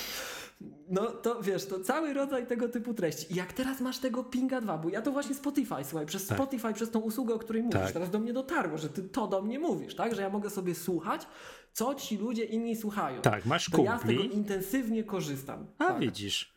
No 0.88 1.06
to 1.06 1.42
wiesz, 1.42 1.66
to 1.66 1.80
cały 1.80 2.12
rodzaj 2.12 2.46
tego 2.46 2.68
typu 2.68 2.94
treści. 2.94 3.32
I 3.32 3.36
jak 3.36 3.52
teraz 3.52 3.80
masz 3.80 3.98
tego 3.98 4.24
Pinga 4.24 4.60
2, 4.60 4.78
bo 4.78 4.88
ja 4.88 5.02
to 5.02 5.12
właśnie 5.12 5.34
Spotify, 5.34 5.74
słuchaj, 5.84 6.06
przez 6.06 6.26
Tak. 6.26 6.38
Spotify, 6.38 6.72
przez 6.74 6.90
tą 6.90 6.98
usługę, 7.00 7.34
o 7.34 7.38
której 7.38 7.62
mówisz, 7.62 7.80
Tak. 7.80 7.92
teraz 7.92 8.10
do 8.10 8.18
mnie 8.18 8.32
dotarło, 8.32 8.78
że 8.78 8.88
ty 8.88 9.02
to 9.02 9.26
do 9.26 9.42
mnie 9.42 9.58
mówisz, 9.58 9.94
tak? 9.94 10.14
Że 10.14 10.22
ja 10.22 10.30
mogę 10.30 10.50
sobie 10.50 10.74
słuchać, 10.74 11.26
co 11.72 11.94
ci 11.94 12.16
ludzie 12.18 12.44
inni 12.44 12.76
słuchają. 12.76 13.22
Tak, 13.22 13.46
masz 13.46 13.70
To 13.70 13.82
ja 13.82 13.98
z 13.98 14.02
tego 14.02 14.20
kumpli. 14.20 14.36
intensywnie 14.36 15.04
korzystam. 15.04 15.66
A 15.78 15.84
tak. 15.86 15.98
widzisz. 16.00 16.54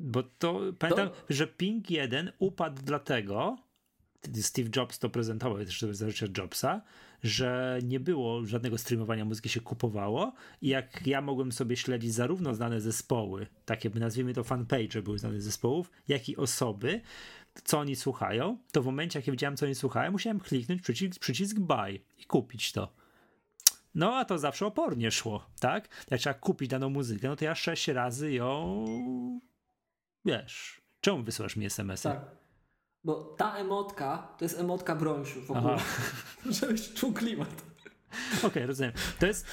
Bo 0.00 0.22
to 0.22 0.60
pamiętam, 0.78 1.08
że 1.28 1.46
Ping 1.46 1.90
1 1.90 2.32
upadł 2.38 2.82
dlatego, 2.82 3.56
Steve 4.40 4.70
Jobs 4.76 4.98
to 4.98 5.10
prezentował 5.10 5.58
też 5.58 5.80
za 5.80 6.06
Jobsa, 6.38 6.82
że 7.22 7.78
nie 7.82 8.00
było 8.00 8.46
żadnego 8.46 8.78
streamowania 8.78 9.24
muzyki, 9.24 9.48
się 9.48 9.60
kupowało 9.60 10.32
i 10.62 10.68
jak 10.68 11.06
ja 11.06 11.20
mogłem 11.20 11.52
sobie 11.52 11.76
śledzić 11.76 12.14
zarówno 12.14 12.54
znane 12.54 12.80
zespoły, 12.80 13.46
takie 13.64 13.90
nazwijmy 13.90 14.34
to 14.34 14.44
fanpage 14.44 15.02
były 15.02 15.18
znane 15.18 15.40
zespołów, 15.40 15.90
jak 16.08 16.28
i 16.28 16.36
osoby, 16.36 17.00
co 17.64 17.78
oni 17.78 17.96
słuchają, 17.96 18.58
to 18.72 18.82
w 18.82 18.86
momencie 18.86 19.18
jak 19.18 19.26
ja 19.26 19.30
widziałem 19.30 19.56
co 19.56 19.66
oni 19.66 19.74
słuchają, 19.74 20.12
musiałem 20.12 20.40
kliknąć 20.40 20.82
przycisk, 20.82 21.20
przycisk 21.20 21.58
buy 21.58 22.00
i 22.18 22.24
kupić 22.24 22.72
to. 22.72 22.92
No, 23.94 24.16
a 24.16 24.24
to 24.24 24.38
zawsze 24.38 24.66
opornie 24.66 25.10
szło, 25.10 25.46
tak? 25.60 25.88
Jak 26.10 26.20
trzeba 26.20 26.34
kupić 26.34 26.68
daną 26.68 26.90
muzykę, 26.90 27.28
no 27.28 27.36
to 27.36 27.44
ja 27.44 27.54
sześć 27.54 27.88
razy 27.88 28.32
ją. 28.32 28.84
Wiesz. 30.24 30.80
Czemu 31.00 31.22
wysyłasz 31.22 31.56
mi 31.56 31.66
SMS-y? 31.66 32.02
Tak. 32.08 32.20
Bo 33.04 33.14
ta 33.38 33.54
emotka 33.56 34.34
to 34.38 34.44
jest 34.44 34.58
emotka 34.58 34.96
brąsiu 34.96 35.42
w 35.42 35.50
ogóle. 35.50 35.76
Żebyś 36.60 36.92
czuł 36.92 37.12
klimat. 37.12 37.62
Okej, 38.42 38.66
rozumiem. 38.66 38.92
To 39.18 39.26
jest. 39.26 39.46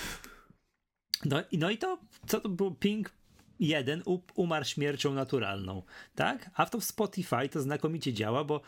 No, 1.25 1.41
i- 1.51 1.57
no 1.57 1.69
i 1.69 1.77
to, 1.77 1.97
co 2.27 2.39
to 2.41 2.49
było? 2.49 2.71
Ping 2.71 3.11
1 3.59 4.01
up- 4.05 4.33
umarł 4.35 4.65
śmiercią 4.65 5.13
naturalną, 5.13 5.83
tak? 6.15 6.49
A 6.53 6.65
to 6.65 6.79
w 6.79 6.83
Spotify 6.83 7.49
to 7.49 7.61
znakomicie 7.61 8.13
działa, 8.13 8.43
bo 8.43 8.61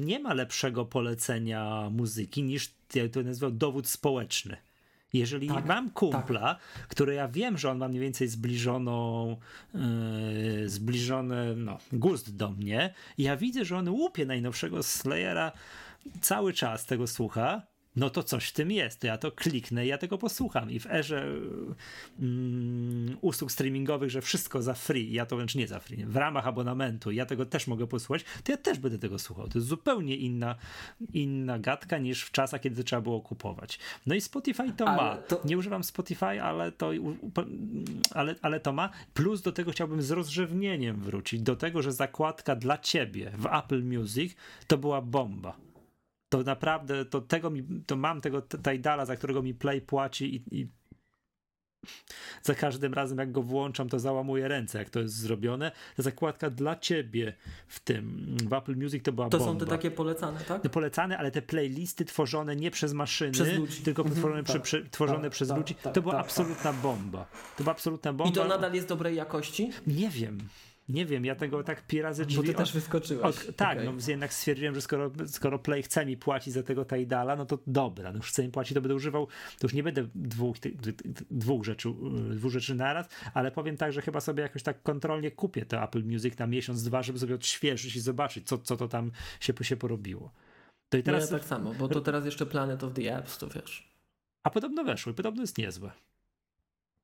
nie 0.00 0.18
ma 0.20 0.34
lepszego 0.34 0.84
polecenia 0.84 1.90
muzyki 1.90 2.42
niż, 2.42 2.74
jak 2.94 3.10
to 3.12 3.22
nazywał, 3.22 3.50
dowód 3.50 3.88
społeczny. 3.88 4.56
Jeżeli 5.12 5.48
Tak, 5.48 5.66
mam 5.66 5.90
kumpla, 5.90 6.56
który 6.88 7.14
ja 7.14 7.28
wiem, 7.28 7.58
że 7.58 7.70
on 7.70 7.78
ma 7.78 7.88
mniej 7.88 8.00
więcej 8.00 8.28
zbliżoną, 8.28 9.36
yy, 9.74 10.68
zbliżony 10.68 11.56
no, 11.56 11.78
gust 11.92 12.36
do 12.36 12.50
mnie, 12.50 12.94
ja 13.18 13.36
widzę, 13.36 13.64
że 13.64 13.76
on 13.76 13.88
łupie 13.88 14.26
najnowszego 14.26 14.82
Slayera, 14.82 15.52
cały 16.20 16.52
czas 16.52 16.86
tego 16.86 17.06
słucha, 17.06 17.62
no 17.98 18.10
to 18.10 18.22
coś 18.22 18.48
w 18.48 18.52
tym 18.52 18.70
jest, 18.70 19.00
to 19.00 19.06
ja 19.06 19.18
to 19.18 19.32
kliknę 19.32 19.84
i 19.84 19.88
ja 19.88 19.98
tego 19.98 20.18
posłucham. 20.18 20.70
I 20.70 20.80
w 20.80 20.86
erze 20.86 21.26
mm, 22.20 23.16
usług 23.20 23.52
streamingowych, 23.52 24.10
że 24.10 24.22
wszystko 24.22 24.62
za 24.62 24.74
free, 24.74 25.12
ja 25.12 25.26
to 25.26 25.36
wręcz 25.36 25.54
nie 25.54 25.66
za 25.68 25.80
free, 25.80 26.04
w 26.04 26.16
ramach 26.16 26.46
abonamentu, 26.46 27.10
ja 27.10 27.26
tego 27.26 27.46
też 27.46 27.66
mogę 27.66 27.86
posłuchać, 27.86 28.24
to 28.44 28.52
ja 28.52 28.58
też 28.58 28.78
będę 28.78 28.98
tego 28.98 29.18
słuchał. 29.18 29.48
To 29.48 29.58
jest 29.58 29.68
zupełnie 29.68 30.16
inna, 30.16 30.54
inna 31.12 31.58
gadka 31.58 31.98
niż 31.98 32.22
w 32.22 32.30
czasach, 32.30 32.60
kiedy 32.60 32.84
trzeba 32.84 33.02
było 33.02 33.20
kupować. 33.20 33.78
No 34.06 34.14
i 34.14 34.20
Spotify 34.20 34.72
to 34.76 34.88
Ale 34.88 34.96
ma. 34.96 35.16
to- 35.16 35.42
Nie 35.44 35.58
używam 35.58 35.84
Spotify, 35.84 36.42
ale 36.42 36.72
to, 36.72 36.90
ale, 38.14 38.34
ale 38.42 38.60
to 38.60 38.72
ma. 38.72 38.90
Plus 39.14 39.42
do 39.42 39.52
tego 39.52 39.70
chciałbym 39.72 40.02
z 40.02 40.10
rozrzewnieniem 40.10 40.96
wrócić, 41.00 41.40
do 41.42 41.56
tego, 41.56 41.82
że 41.82 41.92
zakładka 41.92 42.56
dla 42.56 42.78
ciebie 42.78 43.32
w 43.38 43.46
Apple 43.46 43.84
Music 43.84 44.34
to 44.66 44.78
była 44.78 45.02
bomba 45.02 45.67
to 46.28 46.42
naprawdę, 46.42 47.04
to 47.04 47.20
tego 47.20 47.50
mi, 47.50 47.64
to 47.86 47.96
mam 47.96 48.20
tego 48.20 48.42
Tidala, 48.42 49.06
za 49.06 49.16
którego 49.16 49.42
mi 49.42 49.54
Play 49.54 49.80
płaci 49.80 50.34
i, 50.36 50.60
i 50.60 50.68
za 52.42 52.54
każdym 52.54 52.94
razem 52.94 53.18
jak 53.18 53.32
go 53.32 53.42
włączam, 53.42 53.88
to 53.88 53.98
załamuję 53.98 54.48
ręce, 54.48 54.78
jak 54.78 54.90
to 54.90 55.00
jest 55.00 55.14
zrobione. 55.14 55.72
Ta 55.96 56.02
zakładka 56.02 56.50
dla 56.50 56.76
ciebie 56.76 57.32
w 57.68 57.80
tym, 57.80 58.36
w 58.48 58.52
Apple 58.52 58.76
Music 58.76 59.02
to 59.04 59.12
była 59.12 59.28
To 59.28 59.38
bomba. 59.38 59.52
są 59.52 59.58
te 59.58 59.66
takie 59.66 59.90
polecane, 59.90 60.40
tak? 60.40 60.62
Te 60.62 60.68
polecane, 60.68 61.18
ale 61.18 61.30
te 61.30 61.42
playlisty 61.42 62.04
tworzone 62.04 62.56
nie 62.56 62.70
przez 62.70 62.92
maszyny, 62.92 63.32
Przez 63.32 63.58
ludzi. 63.58 63.82
tylko 63.82 64.02
Mhm, 64.02 64.20
tworzone, 64.20 64.42
tak, 64.44 64.62
przy, 64.62 64.80
przy, 64.80 64.90
tworzone 64.90 65.22
tak, 65.22 65.32
przez 65.32 65.48
tak, 65.48 65.58
ludzi. 65.58 65.74
tak, 65.74 65.94
to 65.94 66.02
była 66.02 66.14
tak, 66.14 66.24
absolutna 66.24 66.72
bomba. 66.72 67.26
To 67.56 67.62
była 67.64 67.72
absolutna 67.72 68.12
bomba. 68.12 68.30
I 68.30 68.34
to 68.34 68.44
nadal 68.48 68.74
jest 68.74 68.88
dobrej 68.88 69.16
jakości? 69.16 69.70
Nie 69.86 70.08
wiem. 70.10 70.38
Nie 70.88 71.06
wiem, 71.06 71.24
ja 71.24 71.34
tego 71.34 71.62
tak 71.62 71.86
pi 71.86 72.02
razy 72.02 72.26
drzwi 72.26 72.36
Bo 72.36 72.42
ty 72.42 72.54
też 72.54 72.72
wyskoczyłeś. 72.72 73.36
tak, 73.56 73.78
Okej. 73.78 73.86
no 73.86 73.92
jednak 74.08 74.34
stwierdziłem, 74.34 74.74
że 74.74 74.80
skoro, 74.80 75.10
skoro 75.26 75.58
Play 75.58 75.82
chce 75.82 76.06
mi 76.06 76.16
płacić 76.16 76.54
za 76.54 76.62
tego 76.62 76.84
Tidala, 76.84 77.36
no 77.36 77.46
to 77.46 77.58
dobra, 77.66 78.12
no 78.12 78.16
już 78.16 78.28
chce 78.28 78.42
mi 78.42 78.48
płacić, 78.48 78.74
to 78.74 78.80
będę 78.80 78.94
używał, 78.94 79.26
to 79.26 79.66
już 79.66 79.72
nie 79.72 79.82
będę 79.82 80.08
dwóch, 80.14 80.58
ty- 80.58 80.76
dwóch, 81.30 81.64
rzeczy, 81.64 81.88
y, 81.88 82.34
dwóch 82.34 82.52
rzeczy 82.52 82.74
naraz, 82.74 83.08
ale 83.34 83.50
powiem 83.50 83.76
tak, 83.76 83.92
że 83.92 84.02
chyba 84.02 84.20
sobie 84.20 84.42
jakoś 84.42 84.62
tak 84.62 84.82
kontrolnie 84.82 85.30
kupię 85.30 85.66
to 85.66 85.82
Apple 85.82 86.04
Music 86.04 86.38
na 86.38 86.46
miesiąc, 86.46 86.82
dwa, 86.82 87.02
żeby 87.02 87.18
sobie 87.18 87.34
odświeżyć 87.34 87.96
i 87.96 88.00
zobaczyć, 88.00 88.48
co, 88.48 88.58
co 88.58 88.76
to 88.76 88.88
tam 88.88 89.10
się, 89.40 89.52
się 89.62 89.76
porobiło. 89.76 90.32
To 90.88 90.98
i 90.98 91.02
Teraz 91.02 91.30
no 91.30 91.36
ja 91.36 91.40
tak 91.40 91.48
samo, 91.48 91.74
bo 91.74 91.88
to 91.88 92.00
teraz 92.00 92.24
jeszcze 92.24 92.46
Planet 92.46 92.84
of 92.84 92.92
the 92.92 93.16
Apps, 93.16 93.38
to 93.38 93.48
wiesz. 93.48 93.88
a 94.42 94.50
podobno 94.50 94.84
weszło 94.84 95.12
i 95.12 95.14
podobno 95.14 95.42
jest 95.42 95.58
niezłe. 95.58 95.90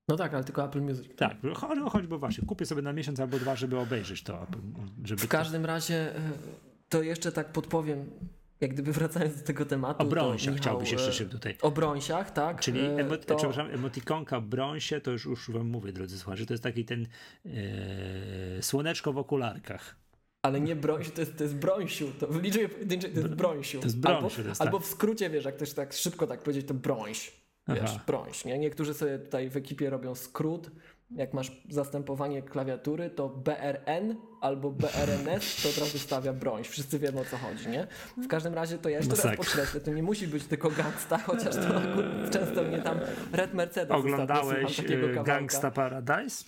No 0.08 0.16
tak, 0.16 0.34
ale 0.34 0.44
tylko 0.44 0.64
Apple 0.64 0.80
Music. 0.80 1.16
Tak, 1.16 1.36
no 1.42 1.90
choćby 1.90 2.18
właśnie, 2.18 2.46
kupię 2.46 2.66
sobie 2.66 2.82
na 2.82 2.92
miesiąc 2.92 3.20
albo 3.20 3.38
dwa, 3.38 3.56
żeby 3.56 3.78
obejrzeć 3.78 4.22
to, 4.22 4.46
żeby 5.04 5.22
W 5.22 5.28
każdym 5.28 5.64
razie 5.64 6.16
e, 6.16 6.20
to 6.88 7.02
jeszcze 7.02 7.32
tak 7.32 7.52
podpowiem, 7.52 8.10
jak 8.60 8.72
gdyby 8.72 8.92
wracając 8.92 9.36
do 9.36 9.46
tego 9.46 9.66
tematu. 9.66 10.02
o 10.02 10.06
brąsiach 10.06 10.54
to, 10.54 10.60
chciałbyś 10.60 10.92
jeszcze 10.92 11.08
e, 11.08 11.12
się 11.12 11.26
tutaj 11.26 11.56
O 11.62 11.70
brąsiach, 11.70 12.30
tak. 12.30 12.60
Czyli 12.60 12.80
e, 12.80 12.96
emo, 12.96 13.16
to, 13.16 13.36
przepraszam, 13.36 13.70
emotikonka 13.70 14.40
w 14.40 14.44
brązie, 14.44 15.00
to 15.00 15.10
już, 15.10 15.24
już 15.24 15.50
wam 15.50 15.68
mówię, 15.68 15.92
drodzy 15.92 16.18
słuchacze, 16.18 16.46
to 16.46 16.54
jest 16.54 16.62
taki 16.62 16.84
ten 16.84 17.06
słoneczko 18.60 19.12
w 19.12 19.18
okularkach. 19.18 19.96
Ale 20.42 20.60
nie 20.60 20.76
brąś, 20.76 21.10
to 21.10 21.20
jest, 21.20 21.36
to 21.38 21.44
jest 21.44 21.56
brąsiu. 21.56 22.08
To 22.20 22.26
w 22.26 22.42
liczbie 22.42 22.68
pojedynczej 22.68 23.12
to 23.12 23.20
jest 23.20 23.34
brąsiu. 23.34 23.78
to 23.78 23.86
jest 23.86 24.00
brąsiu, 24.00 24.24
albo, 24.24 24.42
to 24.42 24.48
jest 24.48 24.60
albo 24.60 24.78
tak. 24.78 24.86
w 24.86 24.90
skrócie, 24.90 25.30
wiesz, 25.30 25.44
jak 25.44 25.56
też 25.56 25.72
tak 25.72 25.92
szybko 25.92 26.26
tak 26.26 26.42
powiedzieć, 26.42 26.68
to 26.68 26.74
brąś. 26.74 27.43
Wiesz, 27.68 27.98
brąś, 28.06 28.44
nie? 28.44 28.58
Niektórzy 28.58 28.94
sobie 28.94 29.18
tutaj 29.18 29.50
w 29.50 29.56
ekipie 29.56 29.90
robią 29.90 30.14
skrót. 30.14 30.70
Jak 31.10 31.34
masz 31.34 31.62
zastępowanie 31.70 32.42
klawiatury, 32.42 33.10
to 33.10 33.28
BRN 33.28 34.16
albo 34.40 34.70
BRNS, 34.70 35.62
to 35.62 35.68
od 35.68 35.78
razu 35.78 35.98
stawia 35.98 36.32
brąź. 36.32 36.68
Wszyscy 36.68 36.98
wiemy 36.98 37.20
o 37.20 37.24
co 37.24 37.36
chodzi, 37.36 37.68
nie? 37.68 37.86
W 38.16 38.28
każdym 38.28 38.54
razie 38.54 38.78
to 38.78 38.88
ja 38.88 38.96
jeszcze 38.98 39.28
raz 39.28 39.36
podkreślę, 39.36 39.80
to 39.80 39.90
nie 39.90 40.02
musi 40.02 40.28
być 40.28 40.44
tylko 40.44 40.70
gangsta, 40.70 41.18
chociaż 41.18 41.54
to 41.56 41.76
akurat 41.76 42.30
często 42.30 42.62
mnie 42.62 42.82
tam 42.82 43.00
Red 43.32 43.54
Mercedes 43.54 43.96
Oglądałeś 43.96 44.76
takiego 44.76 45.08
kawałka. 45.08 45.32
Gangsta 45.32 45.70
Paradise? 45.70 46.44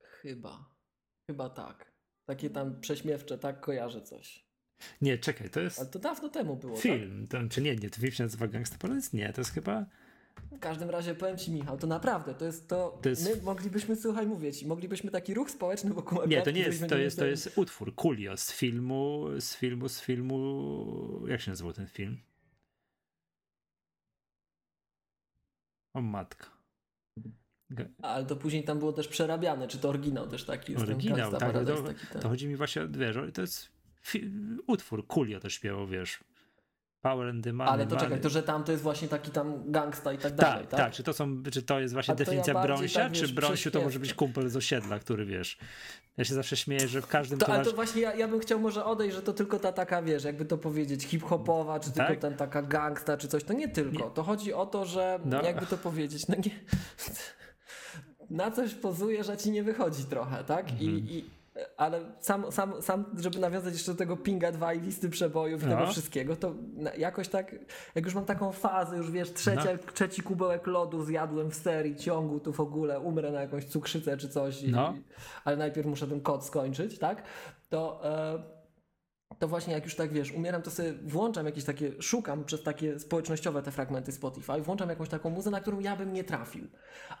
Chyba. 0.00 0.74
Chyba 1.30 1.50
tak. 1.50 1.92
Takie 2.26 2.50
tam 2.50 2.80
prześmiewcze, 2.80 3.38
tak 3.38 3.60
kojarzę 3.60 4.02
coś. 4.02 4.43
Nie, 5.00 5.18
czekaj, 5.18 5.50
to 5.50 5.60
jest 5.60 5.78
Ale 5.78 5.88
to 5.88 5.98
dawno 5.98 6.28
temu 6.28 6.56
było, 6.56 6.74
tak? 6.74 6.82
film. 6.82 7.26
To, 7.26 7.38
czy 7.50 7.62
nie, 7.62 7.76
nie, 7.76 7.90
to 7.90 8.00
film 8.00 8.12
się 8.12 8.22
nazywa 8.22 8.48
Gangsta 8.48 8.78
Paradise? 8.78 9.16
Nie, 9.16 9.32
to 9.32 9.40
jest 9.40 9.52
chyba... 9.52 9.86
W 10.52 10.58
każdym 10.58 10.90
razie 10.90 11.14
powiem 11.14 11.38
ci, 11.38 11.52
Michał, 11.52 11.78
to 11.78 11.86
naprawdę, 11.86 12.34
to 12.34 12.44
jest 12.44 12.68
to. 12.68 12.98
To 13.02 13.08
jest- 13.08 13.36
My 13.36 13.42
moglibyśmy, 13.42 13.96
słuchaj, 13.96 14.26
mówić, 14.26 14.64
moglibyśmy 14.64 15.10
taki 15.10 15.34
ruch 15.34 15.50
społeczny 15.50 15.94
wokół 15.94 16.18
Nie, 16.26 16.42
to 16.42 16.50
nie 16.50 16.60
jest, 16.60 16.88
to 16.88 16.96
jest, 16.98 17.18
to 17.18 17.26
jest 17.26 17.58
utwór, 17.58 17.94
Coolio 17.94 18.36
z 18.36 18.52
filmu, 18.52 19.26
z 19.40 19.56
filmu, 19.56 19.88
z 19.88 20.00
filmu, 20.00 21.26
jak 21.28 21.40
się 21.40 21.50
nazywał 21.50 21.72
ten 21.72 21.86
film? 21.86 22.18
O 25.94 26.00
matka. 26.00 26.46
Ale 28.02 28.26
to 28.26 28.36
później 28.36 28.64
tam 28.64 28.78
było 28.78 28.92
też 28.92 29.08
przerabiane, 29.08 29.68
czy 29.68 29.78
to 29.78 29.88
oryginał 29.88 30.26
też 30.26 30.44
taki 30.44 30.72
jest. 30.72 30.84
Oryginał, 30.84 31.30
tak. 31.32 31.52
To, 31.52 31.82
taki 31.82 32.06
ten. 32.06 32.22
to 32.22 32.28
chodzi 32.28 32.48
mi 32.48 32.56
właśnie, 32.56 32.86
wiesz, 32.90 33.16
to 33.34 33.40
jest 33.40 33.73
utwór, 34.66 35.06
Coolio 35.06 35.40
też 35.40 35.54
śpiewał, 35.54 35.86
wiesz. 35.86 36.18
Power 37.00 37.28
and 37.28 37.44
the 37.44 37.52
Money. 37.52 37.72
Ale 37.72 37.86
to 37.86 37.96
czekaj, 37.96 38.20
to 38.20 38.28
że 38.28 38.42
tam 38.42 38.64
to 38.64 38.72
jest 38.72 38.84
właśnie 38.84 39.08
taki 39.08 39.30
tam 39.30 39.70
gangsta 39.72 40.12
i 40.12 40.18
tak 40.18 40.32
Tak, 40.32 40.40
dalej, 40.40 40.66
tak, 40.66 40.80
tak? 40.80 40.92
Czy, 40.92 41.02
to 41.02 41.12
są, 41.12 41.42
czy 41.52 41.62
to 41.62 41.80
jest 41.80 41.94
właśnie 41.94 42.12
A 42.12 42.14
ja 42.14 42.24
definicja 42.24 42.54
bardziej 42.54 42.76
brąsia, 42.76 43.00
tak, 43.00 43.12
czy 43.12 43.28
brąsiu 43.28 43.70
to 43.70 43.80
może 43.82 43.98
być 43.98 44.14
kumpel 44.14 44.48
z 44.48 44.56
osiedla, 44.56 44.98
który 44.98 45.26
wiesz. 45.26 45.58
Ja 46.16 46.24
się 46.24 46.34
zawsze 46.34 46.56
śmieję, 46.56 46.88
że 46.88 47.02
w 47.02 47.06
każdym 47.06 47.38
To, 47.38 47.46
ale 47.46 47.54
towarz... 47.54 47.68
to 47.68 47.76
właśnie 47.76 48.02
ja, 48.02 48.14
ja 48.14 48.28
bym 48.28 48.40
chciał 48.40 48.60
może 48.60 48.84
odejść, 48.84 49.16
że 49.16 49.22
to 49.22 49.32
tylko 49.32 49.58
ta 49.58 49.72
taka, 49.72 50.02
wiesz, 50.02 50.24
jakby 50.24 50.44
to 50.44 50.58
powiedzieć, 50.58 51.04
hip-hopowa, 51.04 51.80
czy 51.80 51.92
Tak? 51.92 52.06
tylko 52.06 52.22
ten 52.22 52.36
taka 52.36 52.62
gangsta, 52.62 53.16
czy 53.16 53.28
coś. 53.28 53.44
To 53.44 53.52
nie 53.52 53.68
tylko. 53.68 54.10
To 54.10 54.22
chodzi 54.22 54.52
o 54.52 54.66
to, 54.66 54.84
że 54.84 55.18
No. 55.24 55.42
jakby 55.42 55.66
to 55.66 55.76
powiedzieć, 55.76 56.28
no 56.28 56.34
nie... 56.34 56.50
Na 58.30 58.50
coś 58.50 58.74
pozujesz, 58.74 59.28
a 59.28 59.36
ci 59.36 59.50
nie 59.50 59.62
wychodzi 59.62 60.04
trochę, 60.04 60.44
tak? 60.44 60.70
Mhm. 60.70 60.80
I, 60.80 61.16
i, 61.18 61.24
ale 61.76 62.00
sam, 62.20 62.52
sam, 62.52 62.82
sam, 62.82 63.04
żeby 63.18 63.38
nawiązać 63.38 63.72
jeszcze 63.74 63.92
do 63.92 63.98
tego 63.98 64.16
Pinga 64.16 64.52
2 64.52 64.74
i 64.74 64.80
listy 64.80 65.10
przebojów 65.10 65.62
i 65.62 65.66
No. 65.66 65.76
tego 65.76 65.90
wszystkiego, 65.90 66.36
to 66.36 66.54
jakoś 66.98 67.28
tak, 67.28 67.54
jak 67.94 68.04
już 68.04 68.14
mam 68.14 68.24
taką 68.24 68.52
fazę, 68.52 68.96
już 68.96 69.10
wiesz, 69.10 69.32
trzecia, 69.32 69.72
No. 69.72 69.92
trzeci 69.92 70.22
kubełek 70.22 70.66
lodu 70.66 71.04
zjadłem 71.04 71.50
w 71.50 71.54
serii 71.54 71.96
ciągu, 71.96 72.40
tu 72.40 72.52
w 72.52 72.60
ogóle 72.60 73.00
umrę 73.00 73.32
na 73.32 73.40
jakąś 73.40 73.64
cukrzycę 73.64 74.16
czy 74.16 74.28
coś, 74.28 74.62
i, 74.62 74.70
No. 74.72 74.94
ale 75.44 75.56
najpierw 75.56 75.86
muszę 75.88 76.06
ten 76.06 76.20
kod 76.20 76.44
skończyć, 76.44 76.98
tak? 76.98 77.22
To, 77.68 78.00
e, 78.04 78.42
to 79.38 79.48
właśnie 79.48 79.74
jak 79.74 79.84
już 79.84 79.94
tak 79.94 80.12
wiesz, 80.12 80.32
umieram, 80.32 80.62
to 80.62 80.70
sobie 80.70 80.92
włączam 80.92 81.46
jakieś 81.46 81.64
takie, 81.64 82.02
szukam 82.02 82.44
przez 82.44 82.62
takie 82.62 82.98
społecznościowe 83.00 83.62
te 83.62 83.70
fragmenty 83.70 84.12
Spotify, 84.12 84.60
włączam 84.60 84.88
jakąś 84.88 85.08
taką 85.08 85.30
muzę, 85.30 85.50
na 85.50 85.60
którą 85.60 85.80
ja 85.80 85.96
bym 85.96 86.12
nie 86.12 86.24
trafił. 86.24 86.68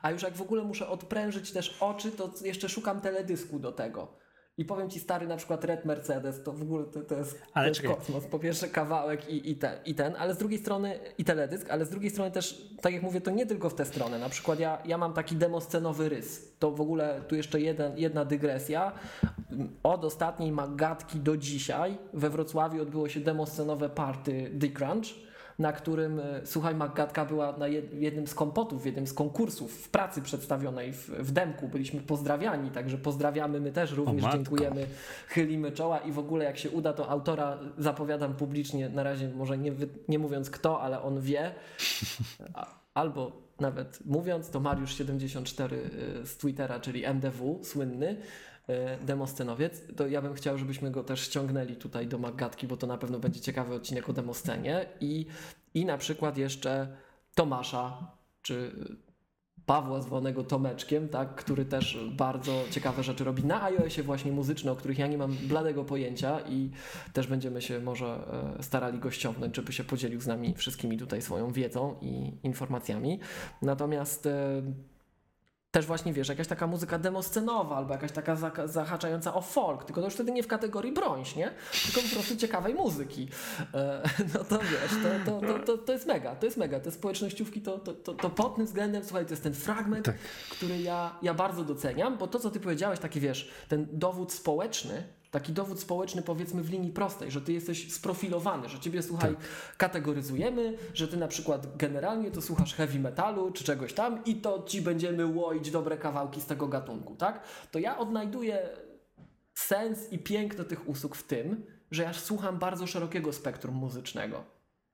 A 0.02 0.10
już 0.10 0.22
jak 0.22 0.34
w 0.34 0.42
ogóle 0.42 0.64
muszę 0.64 0.88
odprężyć 0.88 1.52
też 1.52 1.76
oczy, 1.80 2.10
to 2.12 2.30
jeszcze 2.44 2.68
szukam 2.68 3.00
teledysku 3.00 3.58
do 3.58 3.72
tego. 3.72 4.23
I 4.58 4.64
powiem 4.64 4.90
ci 4.90 5.00
stary 5.00 5.26
na 5.26 5.36
przykład 5.36 5.64
Red 5.64 5.84
Mercedes, 5.84 6.42
to 6.42 6.52
w 6.52 6.62
ogóle 6.62 6.84
to, 6.84 7.02
to 7.02 7.14
jest, 7.14 7.42
Ale 7.54 7.70
to 7.70 7.82
jest 7.82 7.96
kosmos. 7.96 8.26
Po 8.26 8.38
pierwsze 8.38 8.68
kawałek 8.68 9.30
i, 9.30 9.50
i, 9.50 9.56
ten, 9.56 9.72
i 9.86 9.94
ten, 9.94 10.14
ale 10.18 10.34
z 10.34 10.38
drugiej 10.38 10.58
strony 10.58 10.98
i 11.18 11.24
teledysk, 11.24 11.70
ale 11.70 11.84
z 11.84 11.90
drugiej 11.90 12.10
strony 12.10 12.30
też, 12.30 12.68
tak 12.80 12.92
jak 12.92 13.02
mówię, 13.02 13.20
to 13.20 13.30
nie 13.30 13.46
tylko 13.46 13.70
w 13.70 13.74
tę 13.74 13.84
stronę. 13.84 14.18
Na 14.18 14.28
przykład 14.28 14.60
ja, 14.60 14.78
ja 14.84 14.98
mam 14.98 15.12
taki 15.12 15.36
demoscenowy 15.36 16.08
rys. 16.08 16.52
To 16.58 16.70
w 16.70 16.80
ogóle 16.80 17.20
tu 17.28 17.36
jeszcze 17.36 17.60
jeden, 17.60 17.98
jedna 17.98 18.24
dygresja. 18.24 18.92
Od 19.82 20.04
ostatniej 20.04 20.52
Magatki 20.52 21.20
do 21.20 21.36
dzisiaj 21.36 21.98
we 22.12 22.30
Wrocławiu 22.30 22.82
odbyło 22.82 23.08
się 23.08 23.20
demoscenowe 23.20 23.88
party 23.88 24.50
The 24.60 24.68
Crunch, 24.68 25.06
na 25.58 25.72
którym, 25.72 26.20
e, 26.20 26.40
słuchaj, 26.44 26.74
Magatka 26.74 27.24
była 27.24 27.52
na 27.52 27.66
jed- 27.66 27.94
jednym 27.98 28.26
z 28.26 28.34
kompotów, 28.34 28.82
w 28.82 28.86
jednym 28.86 29.06
z 29.06 29.12
konkursów 29.14 29.72
w 29.72 29.88
pracy 29.88 30.22
przedstawionej 30.22 30.92
w, 30.92 31.08
w 31.08 31.30
Demku. 31.32 31.68
Byliśmy 31.68 32.00
pozdrawiani, 32.00 32.70
także 32.70 32.98
pozdrawiamy, 32.98 33.60
my 33.60 33.72
też 33.72 33.92
również 33.92 34.24
dziękujemy, 34.32 34.86
chylimy 35.28 35.72
czoła 35.72 35.98
i 35.98 36.12
w 36.12 36.18
ogóle 36.18 36.44
jak 36.44 36.58
się 36.58 36.70
uda, 36.70 36.92
to 36.92 37.08
autora 37.08 37.58
zapowiadam 37.78 38.34
publicznie, 38.34 38.88
na 38.88 39.02
razie 39.02 39.28
może 39.28 39.58
nie, 39.58 39.72
nie 40.08 40.18
mówiąc 40.18 40.50
kto, 40.50 40.80
ale 40.80 41.02
on 41.02 41.20
wie, 41.20 41.54
albo 42.94 43.32
nawet 43.60 43.98
mówiąc, 44.06 44.50
to 44.50 44.60
Mariusz74 44.60 45.72
y, 45.72 46.26
z 46.26 46.36
Twittera, 46.36 46.80
czyli 46.80 47.04
MDW, 47.04 47.60
słynny 47.62 48.16
demoscenowiec, 49.00 49.82
to 49.96 50.08
ja 50.08 50.22
bym 50.22 50.34
chciał, 50.34 50.58
żebyśmy 50.58 50.90
go 50.90 51.04
też 51.04 51.20
ściągnęli 51.20 51.76
tutaj 51.76 52.06
do 52.06 52.18
Magatki, 52.18 52.66
bo 52.66 52.76
to 52.76 52.86
na 52.86 52.98
pewno 52.98 53.18
będzie 53.18 53.40
ciekawy 53.40 53.74
odcinek 53.74 54.08
o 54.08 54.12
demoscenie 54.12 54.86
i, 55.00 55.26
i 55.74 55.84
na 55.84 55.98
przykład 55.98 56.38
jeszcze 56.38 56.96
Tomasza, 57.34 58.12
czy 58.42 58.72
Pawła 59.66 60.00
zwanego 60.00 60.44
Tomeczkiem, 60.44 61.08
tak, 61.08 61.34
który 61.34 61.64
też 61.64 61.98
bardzo 62.12 62.64
ciekawe 62.70 63.02
rzeczy 63.02 63.24
robi 63.24 63.44
na 63.44 63.62
iOSie 63.62 64.02
właśnie 64.02 64.32
muzyczne, 64.32 64.72
o 64.72 64.76
których 64.76 64.98
ja 64.98 65.06
nie 65.06 65.18
mam 65.18 65.32
bladego 65.32 65.84
pojęcia 65.84 66.40
i 66.40 66.70
też 67.12 67.26
będziemy 67.26 67.62
się 67.62 67.80
może 67.80 68.06
e, 68.58 68.62
starali 68.62 68.98
go 68.98 69.10
ściągnąć, 69.10 69.56
żeby 69.56 69.72
się 69.72 69.84
podzielił 69.84 70.20
z 70.20 70.26
nami 70.26 70.54
wszystkimi 70.54 70.98
tutaj 70.98 71.22
swoją 71.22 71.52
wiedzą 71.52 71.96
i 72.00 72.32
informacjami. 72.42 73.20
Natomiast 73.62 74.26
e, 74.26 74.62
też 75.74 75.86
właśnie, 75.86 76.12
wiesz, 76.12 76.28
jakaś 76.28 76.46
taka 76.46 76.66
muzyka 76.66 76.98
demoscenowa 76.98 77.76
albo 77.76 77.92
jakaś 77.92 78.12
taka 78.12 78.36
za, 78.36 78.52
zahaczająca 78.64 79.34
o 79.34 79.40
folk, 79.40 79.84
tylko 79.84 80.00
to 80.00 80.06
już 80.06 80.14
wtedy 80.14 80.32
nie 80.32 80.42
w 80.42 80.46
kategorii 80.46 80.92
brońś, 80.92 81.36
nie? 81.36 81.50
Tylko 81.84 82.08
po 82.08 82.14
prostu 82.14 82.36
ciekawej 82.36 82.74
muzyki. 82.74 83.28
E, 83.74 84.02
no 84.34 84.44
to 84.44 84.58
wiesz, 84.58 84.90
to, 85.02 85.30
to, 85.30 85.46
to, 85.46 85.58
to, 85.58 85.78
to 85.78 85.92
jest 85.92 86.06
mega, 86.06 86.36
to 86.36 86.46
jest 86.46 86.58
mega. 86.58 86.80
Te 86.80 86.90
społecznościówki 86.90 87.60
to, 87.60 87.78
to, 87.78 87.92
to, 87.92 88.14
to 88.14 88.30
pod 88.30 88.56
tym 88.56 88.66
względem, 88.66 89.04
słuchaj, 89.04 89.24
to 89.24 89.30
jest 89.30 89.42
ten 89.42 89.54
fragment, 89.54 90.04
Tak. 90.04 90.16
który 90.50 90.78
ja, 90.82 91.18
ja 91.22 91.34
bardzo 91.34 91.64
doceniam, 91.64 92.18
bo 92.18 92.26
to, 92.26 92.38
co 92.38 92.50
ty 92.50 92.60
powiedziałeś, 92.60 92.98
taki 92.98 93.20
wiesz, 93.20 93.50
ten 93.68 93.86
dowód 93.92 94.32
społeczny, 94.32 95.02
taki 95.34 95.52
dowód 95.52 95.80
społeczny 95.80 96.22
powiedzmy 96.22 96.62
w 96.62 96.70
linii 96.70 96.92
prostej, 96.92 97.30
że 97.30 97.40
ty 97.40 97.52
jesteś 97.52 97.92
sprofilowany, 97.92 98.68
że 98.68 98.80
ciebie 98.80 99.02
słuchaj, 99.02 99.36
kategoryzujemy, 99.76 100.78
że 100.94 101.08
ty 101.08 101.16
na 101.16 101.28
przykład 101.28 101.76
generalnie 101.76 102.30
to 102.30 102.42
słuchasz 102.42 102.74
heavy 102.74 102.98
metalu 102.98 103.52
czy 103.52 103.64
czegoś 103.64 103.92
tam 103.92 104.24
i 104.24 104.36
to 104.36 104.62
ci 104.62 104.82
będziemy 104.82 105.26
łoić 105.26 105.70
dobre 105.70 105.98
kawałki 105.98 106.40
z 106.40 106.46
tego 106.46 106.68
gatunku, 106.68 107.16
tak? 107.16 107.42
To 107.70 107.78
ja 107.78 107.98
odnajduję 107.98 108.68
sens 109.54 110.12
i 110.12 110.18
piękno 110.18 110.64
tych 110.64 110.88
usług 110.88 111.16
w 111.16 111.22
tym, 111.22 111.66
że 111.90 112.02
ja 112.02 112.12
słucham 112.12 112.58
bardzo 112.58 112.86
szerokiego 112.86 113.32
spektrum 113.32 113.74
muzycznego, 113.74 114.44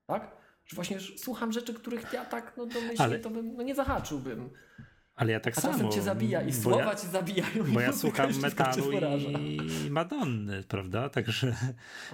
tak? 0.07 0.31
Że 0.65 0.75
właśnie 0.75 0.97
słucham 0.99 1.51
rzeczy, 1.51 1.73
których 1.73 2.13
ja 2.13 2.25
tak 2.25 2.53
no 2.57 2.65
domyślnie 2.65 2.99
Ale- 2.99 3.19
to 3.19 3.29
bym, 3.29 3.55
no 3.55 3.63
nie 3.63 3.75
zahaczyłbym. 3.75 4.49
Ale 5.15 5.31
ja 5.31 5.39
tak 5.39 5.57
A 5.57 5.61
samo. 5.61 5.73
czasem 5.73 5.91
cię 5.91 6.01
zabija 6.01 6.41
i 6.41 6.53
słowa 6.53 6.83
ja, 6.83 6.95
ci 6.95 7.07
zabijają. 7.07 7.63
Bo 7.73 7.79
ja 7.79 7.93
słucham 7.93 8.33
cię 8.33 8.39
metalu 8.39 8.91
i 8.91 9.89
Madonny, 9.89 10.63
prawda? 10.63 11.09
Także. 11.09 11.55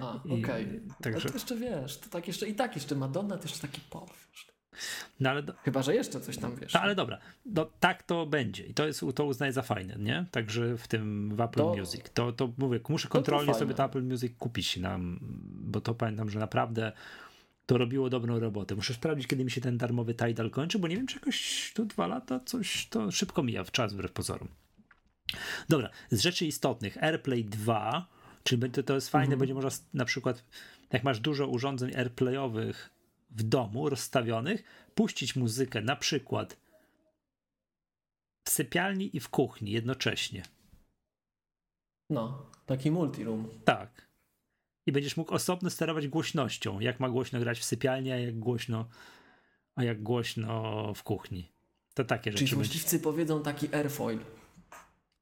A, 0.00 0.14
okej. 0.14 0.80
także- 1.02 1.20
Ale 1.20 1.28
to 1.28 1.34
jeszcze 1.34 1.56
wiesz, 1.56 1.98
to 2.00 2.08
tak 2.10 2.26
jeszcze 2.28 2.48
i 2.48 2.54
tak 2.54 2.74
jeszcze 2.74 2.94
Madonna 2.94 3.36
to 3.36 3.42
jeszcze 3.42 3.60
taki 3.60 3.80
pop. 3.90 4.10
No 5.20 5.30
ale, 5.30 5.42
do- 5.42 5.52
Chyba, 5.64 5.82
że 5.82 5.94
jeszcze 5.94 6.20
coś 6.20 6.38
tam 6.38 6.56
wiesz. 6.56 6.74
no, 6.74 6.80
ale 6.80 6.94
dobra, 6.94 7.18
no, 7.46 7.70
tak 7.80 8.02
to 8.02 8.26
będzie 8.26 8.64
i 8.66 8.74
to, 8.74 8.86
jest, 8.86 9.04
to 9.14 9.24
uznaję 9.24 9.52
za 9.52 9.62
fajne, 9.62 9.96
nie? 9.98 10.26
Także 10.30 10.76
w 10.78 10.88
tym 10.88 11.36
w 11.36 11.40
Apple 11.40 11.60
To- 11.60 11.74
Music. 11.76 12.02
To, 12.14 12.32
to 12.32 12.52
mówię, 12.58 12.80
muszę 12.88 13.08
to 13.08 13.12
kontrolnie 13.12 13.46
fajne. 13.46 13.58
sobie 13.58 13.74
to 13.74 13.84
Apple 13.84 14.02
Music 14.02 14.32
kupić 14.38 14.76
nam, 14.76 15.18
bo 15.50 15.80
to 15.80 15.94
pamiętam, 15.94 16.30
że 16.30 16.38
naprawdę 16.38 16.92
to 17.68 17.78
robiło 17.78 18.10
dobrą 18.10 18.40
robotę. 18.40 18.74
Muszę 18.74 18.94
sprawdzić, 18.94 19.26
kiedy 19.26 19.44
mi 19.44 19.50
się 19.50 19.60
ten 19.60 19.78
darmowy 19.78 20.14
Tidal 20.14 20.50
kończy, 20.50 20.78
bo 20.78 20.88
nie 20.88 20.96
wiem, 20.96 21.06
czy 21.06 21.14
jakoś 21.16 21.72
tu 21.74 21.84
dwa 21.84 22.06
lata 22.06 22.40
coś 22.40 22.86
to 22.86 23.10
szybko 23.10 23.42
mija 23.42 23.64
w 23.64 23.70
czas 23.70 23.92
wbrew 23.92 24.12
pozorom. 24.12 24.48
Dobra, 25.68 25.90
z 26.10 26.20
rzeczy 26.20 26.46
istotnych, 26.46 27.02
AirPlay 27.04 27.44
2, 27.44 28.06
czyli 28.44 28.58
będzie- 28.58 28.82
to 28.82 28.94
jest 28.94 29.10
fajne, 29.10 29.24
Mhm. 29.24 29.38
będzie 29.38 29.54
można 29.54 29.70
na 29.94 30.04
przykład, 30.04 30.44
jak 30.92 31.04
masz 31.04 31.20
dużo 31.20 31.46
urządzeń 31.48 31.94
AirPlayowych 31.96 32.90
w 33.30 33.42
domu 33.42 33.88
rozstawionych, 33.88 34.64
puścić 34.94 35.36
muzykę 35.36 35.80
na 35.82 35.96
przykład 35.96 36.56
w 38.44 38.50
sypialni 38.50 39.16
i 39.16 39.20
w 39.20 39.28
kuchni 39.28 39.70
jednocześnie. 39.70 40.42
No, 42.10 42.50
taki 42.66 42.90
multiroom. 42.90 43.48
Tak. 43.64 44.07
I 44.88 44.92
będziesz 44.92 45.16
mógł 45.16 45.34
osobno 45.34 45.70
sterować 45.70 46.08
głośnością, 46.08 46.80
jak 46.80 47.00
ma 47.00 47.08
głośno 47.08 47.40
grać 47.40 47.58
w 47.58 47.64
sypialni, 47.64 48.12
a 48.12 48.16
jak 48.18 48.38
głośno, 48.38 48.88
a 49.74 49.84
jak 49.84 50.02
głośno 50.02 50.94
w 50.94 51.02
kuchni. 51.02 51.52
To 51.94 52.04
takie 52.04 52.32
Czyli 52.32 52.46
rzeczy 52.46 52.56
będzie. 52.56 52.98
powiedzą 52.98 53.42
taki 53.42 53.74
airfoil. 53.74 54.18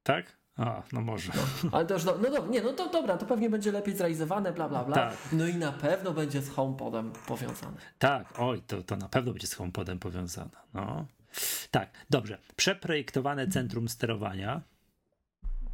Tak? 0.02 0.36
A, 0.56 0.82
no 0.92 1.00
może. 1.00 1.32
Ale 1.72 1.86
to 1.86 1.94
już, 1.94 2.04
do, 2.04 2.18
no 2.18 2.30
dobra, 2.30 2.50
nie, 2.50 2.62
no 2.62 2.72
to 2.72 2.90
dobra, 2.90 3.16
to 3.16 3.26
pewnie 3.26 3.50
będzie 3.50 3.72
lepiej 3.72 3.96
zrealizowane, 3.96 4.52
bla, 4.52 4.68
bla, 4.68 4.84
bla. 4.84 4.94
Tak. 4.94 5.16
No 5.32 5.46
i 5.46 5.54
na 5.54 5.72
pewno 5.72 6.12
będzie 6.12 6.42
z 6.42 6.48
HomePodem 6.50 7.12
powiązane. 7.26 7.76
Tak, 7.98 8.40
oj, 8.40 8.62
to, 8.66 8.82
to 8.82 8.96
na 8.96 9.08
pewno 9.08 9.32
będzie 9.32 9.46
z 9.46 9.54
HomePodem 9.54 9.98
powiązane. 9.98 10.50
No. 10.74 11.06
Tak, 11.70 11.90
dobrze. 12.10 12.38
Przeprojektowane 12.56 13.48
centrum 13.48 13.88
sterowania. 13.88 14.62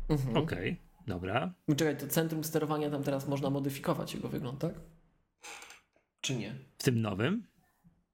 Mhm. 0.09 0.36
Okej, 0.36 0.77
dobra. 1.07 1.55
Czekaj, 1.77 1.97
to 1.97 2.07
centrum 2.07 2.45
sterowania 2.45 2.91
tam 2.91 3.03
teraz 3.03 3.29
można 3.29 3.51
modyfikować 3.51 4.15
jego 4.15 4.29
wygląd, 4.29 4.61
tak? 4.61 4.74
Czy 6.20 6.37
nie? 6.37 6.55
W 6.79 6.83
tym 6.83 7.01
nowym. 7.01 7.47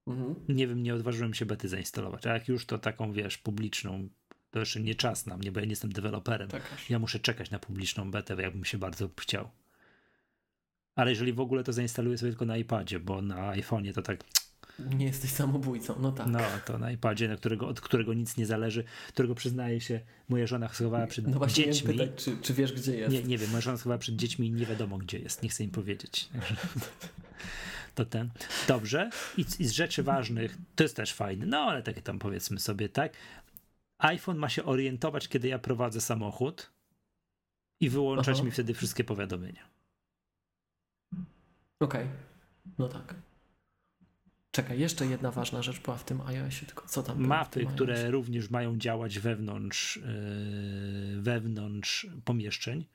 Mhm. 0.06 0.34
Nie 0.48 0.66
wiem, 0.66 0.82
nie 0.82 0.94
odważyłem 0.94 1.34
się 1.34 1.46
bety 1.46 1.68
zainstalować. 1.68 2.26
A 2.26 2.34
jak 2.34 2.48
już 2.48 2.66
to 2.66 2.78
taką, 2.78 3.12
wiesz, 3.12 3.38
publiczną, 3.38 4.08
to 4.50 4.58
jeszcze 4.58 4.80
nie 4.80 4.94
czas 4.94 5.26
na 5.26 5.36
mnie, 5.36 5.52
bo 5.52 5.60
ja 5.60 5.66
nie 5.66 5.72
jestem 5.72 5.92
deweloperem. 5.92 6.48
Czekasz. 6.48 6.90
Ja 6.90 6.98
muszę 6.98 7.18
czekać 7.18 7.50
na 7.50 7.58
publiczną 7.58 8.10
betę, 8.10 8.36
bo 8.36 8.42
ja 8.42 8.50
bym 8.50 8.64
się 8.64 8.78
bardzo 8.78 9.10
chciał. 9.20 9.50
Ale 10.94 11.10
jeżeli 11.10 11.32
w 11.32 11.40
ogóle 11.40 11.64
to 11.64 11.72
zainstaluję 11.72 12.18
sobie 12.18 12.32
tylko 12.32 12.44
na 12.44 12.56
iPadzie, 12.56 13.00
bo 13.00 13.22
na 13.22 13.52
iPhone'ie 13.52 13.94
to 13.94 14.02
tak, 14.02 14.24
Nie 14.78 15.06
jesteś 15.06 15.30
samobójcą, 15.30 15.94
no 16.00 16.12
tak. 16.12 16.26
no 16.26 16.40
to 16.66 16.78
na 16.78 16.90
iPadzie, 16.90 17.28
na 17.28 17.36
którego, 17.36 17.68
od 17.68 17.80
którego 17.80 18.14
nic 18.14 18.36
nie 18.36 18.46
zależy, 18.46 18.84
którego 19.08 19.34
przyznaje 19.34 19.80
się, 19.80 20.00
moja 20.28 20.46
żona 20.46 20.68
schowała 20.68 21.06
przed 21.06 21.26
No 21.26 21.38
właśnie 21.38 21.64
dziećmi. 21.64 21.94
pytać, 21.94 22.10
czy, 22.24 22.36
czy 22.42 22.54
wiesz, 22.54 22.72
gdzie 22.72 22.96
jest. 22.96 23.12
Nie, 23.12 23.22
nie 23.22 23.38
wiem, 23.38 23.50
moja 23.50 23.60
żona 23.60 23.78
schowała 23.78 23.98
przed 23.98 24.16
dziećmi 24.16 24.46
i 24.46 24.52
nie 24.52 24.66
wiadomo 24.66 24.98
gdzie 24.98 25.18
jest, 25.18 25.42
nie 25.42 25.48
chcę 25.48 25.64
im 25.64 25.70
powiedzieć. 25.70 26.28
To 27.94 28.04
ten. 28.04 28.30
Dobrze. 28.68 29.10
I, 29.36 29.40
I 29.40 29.64
z 29.66 29.70
rzeczy 29.72 30.02
ważnych, 30.02 30.56
to 30.76 30.84
jest 30.84 30.96
też 30.96 31.12
fajne, 31.12 31.46
no 31.46 31.58
ale 31.58 31.82
takie 31.82 32.02
tam 32.02 32.18
powiedzmy 32.18 32.58
sobie, 32.60 32.88
tak. 32.88 33.12
iPhone 33.98 34.38
ma 34.38 34.48
się 34.48 34.64
orientować, 34.64 35.28
kiedy 35.28 35.48
ja 35.48 35.58
prowadzę 35.58 36.00
samochód 36.00 36.70
i 37.80 37.90
wyłączać 37.90 38.36
Aha. 38.36 38.44
mi 38.44 38.50
wtedy 38.50 38.74
wszystkie 38.74 39.04
powiadomienia. 39.04 39.68
Okej, 41.80 42.06
no 42.78 42.88
tak. 42.88 43.14
Czekaj, 44.58 44.78
jeszcze 44.78 45.06
jedna 45.06 45.30
ważna 45.30 45.62
rzecz 45.62 45.80
była 45.80 45.96
w 45.96 46.04
tym 46.04 46.20
iOSie, 46.20 46.66
tylko 46.66 46.88
co 46.88 47.02
tam 47.02 47.26
Mapy, 47.26 47.66
które 47.66 48.10
również 48.10 48.50
mają 48.50 48.78
działać 48.78 49.18
wewnątrz, 49.18 49.96
yy, 49.96 51.22
wewnątrz 51.22 52.06
pomieszczeń. 52.24 52.86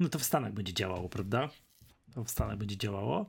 No 0.00 0.08
to 0.08 0.18
w 0.18 0.24
Stanach 0.24 0.52
będzie 0.52 0.72
działało, 0.72 1.08
prawda? 1.08 1.48
To 2.14 2.24
w 2.24 2.30
Stanach 2.30 2.58
będzie 2.58 2.76
działało, 2.76 3.26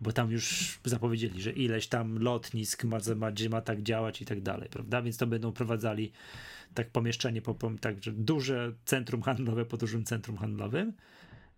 bo 0.00 0.12
tam 0.12 0.30
już 0.30 0.78
zapowiedzieli, 0.84 1.42
że 1.42 1.52
ileś 1.52 1.88
tam 1.88 2.18
lotnisk 2.18 2.84
ma, 2.84 2.98
ma, 3.16 3.32
gdzie 3.32 3.48
ma 3.48 3.60
tak 3.60 3.82
działać 3.82 4.22
i 4.22 4.24
tak 4.24 4.40
dalej, 4.40 4.68
prawda? 4.68 5.02
Więc 5.02 5.16
to 5.16 5.26
będą 5.26 5.52
prowadzali 5.52 6.12
tak 6.74 6.90
pomieszczenie, 6.90 7.42
po, 7.42 7.54
po, 7.54 7.70
tak, 7.80 8.04
że 8.04 8.12
duże 8.12 8.72
centrum 8.84 9.22
handlowe 9.22 9.64
po 9.64 9.76
dużym 9.76 10.04
centrum 10.04 10.36
handlowym. 10.36 10.92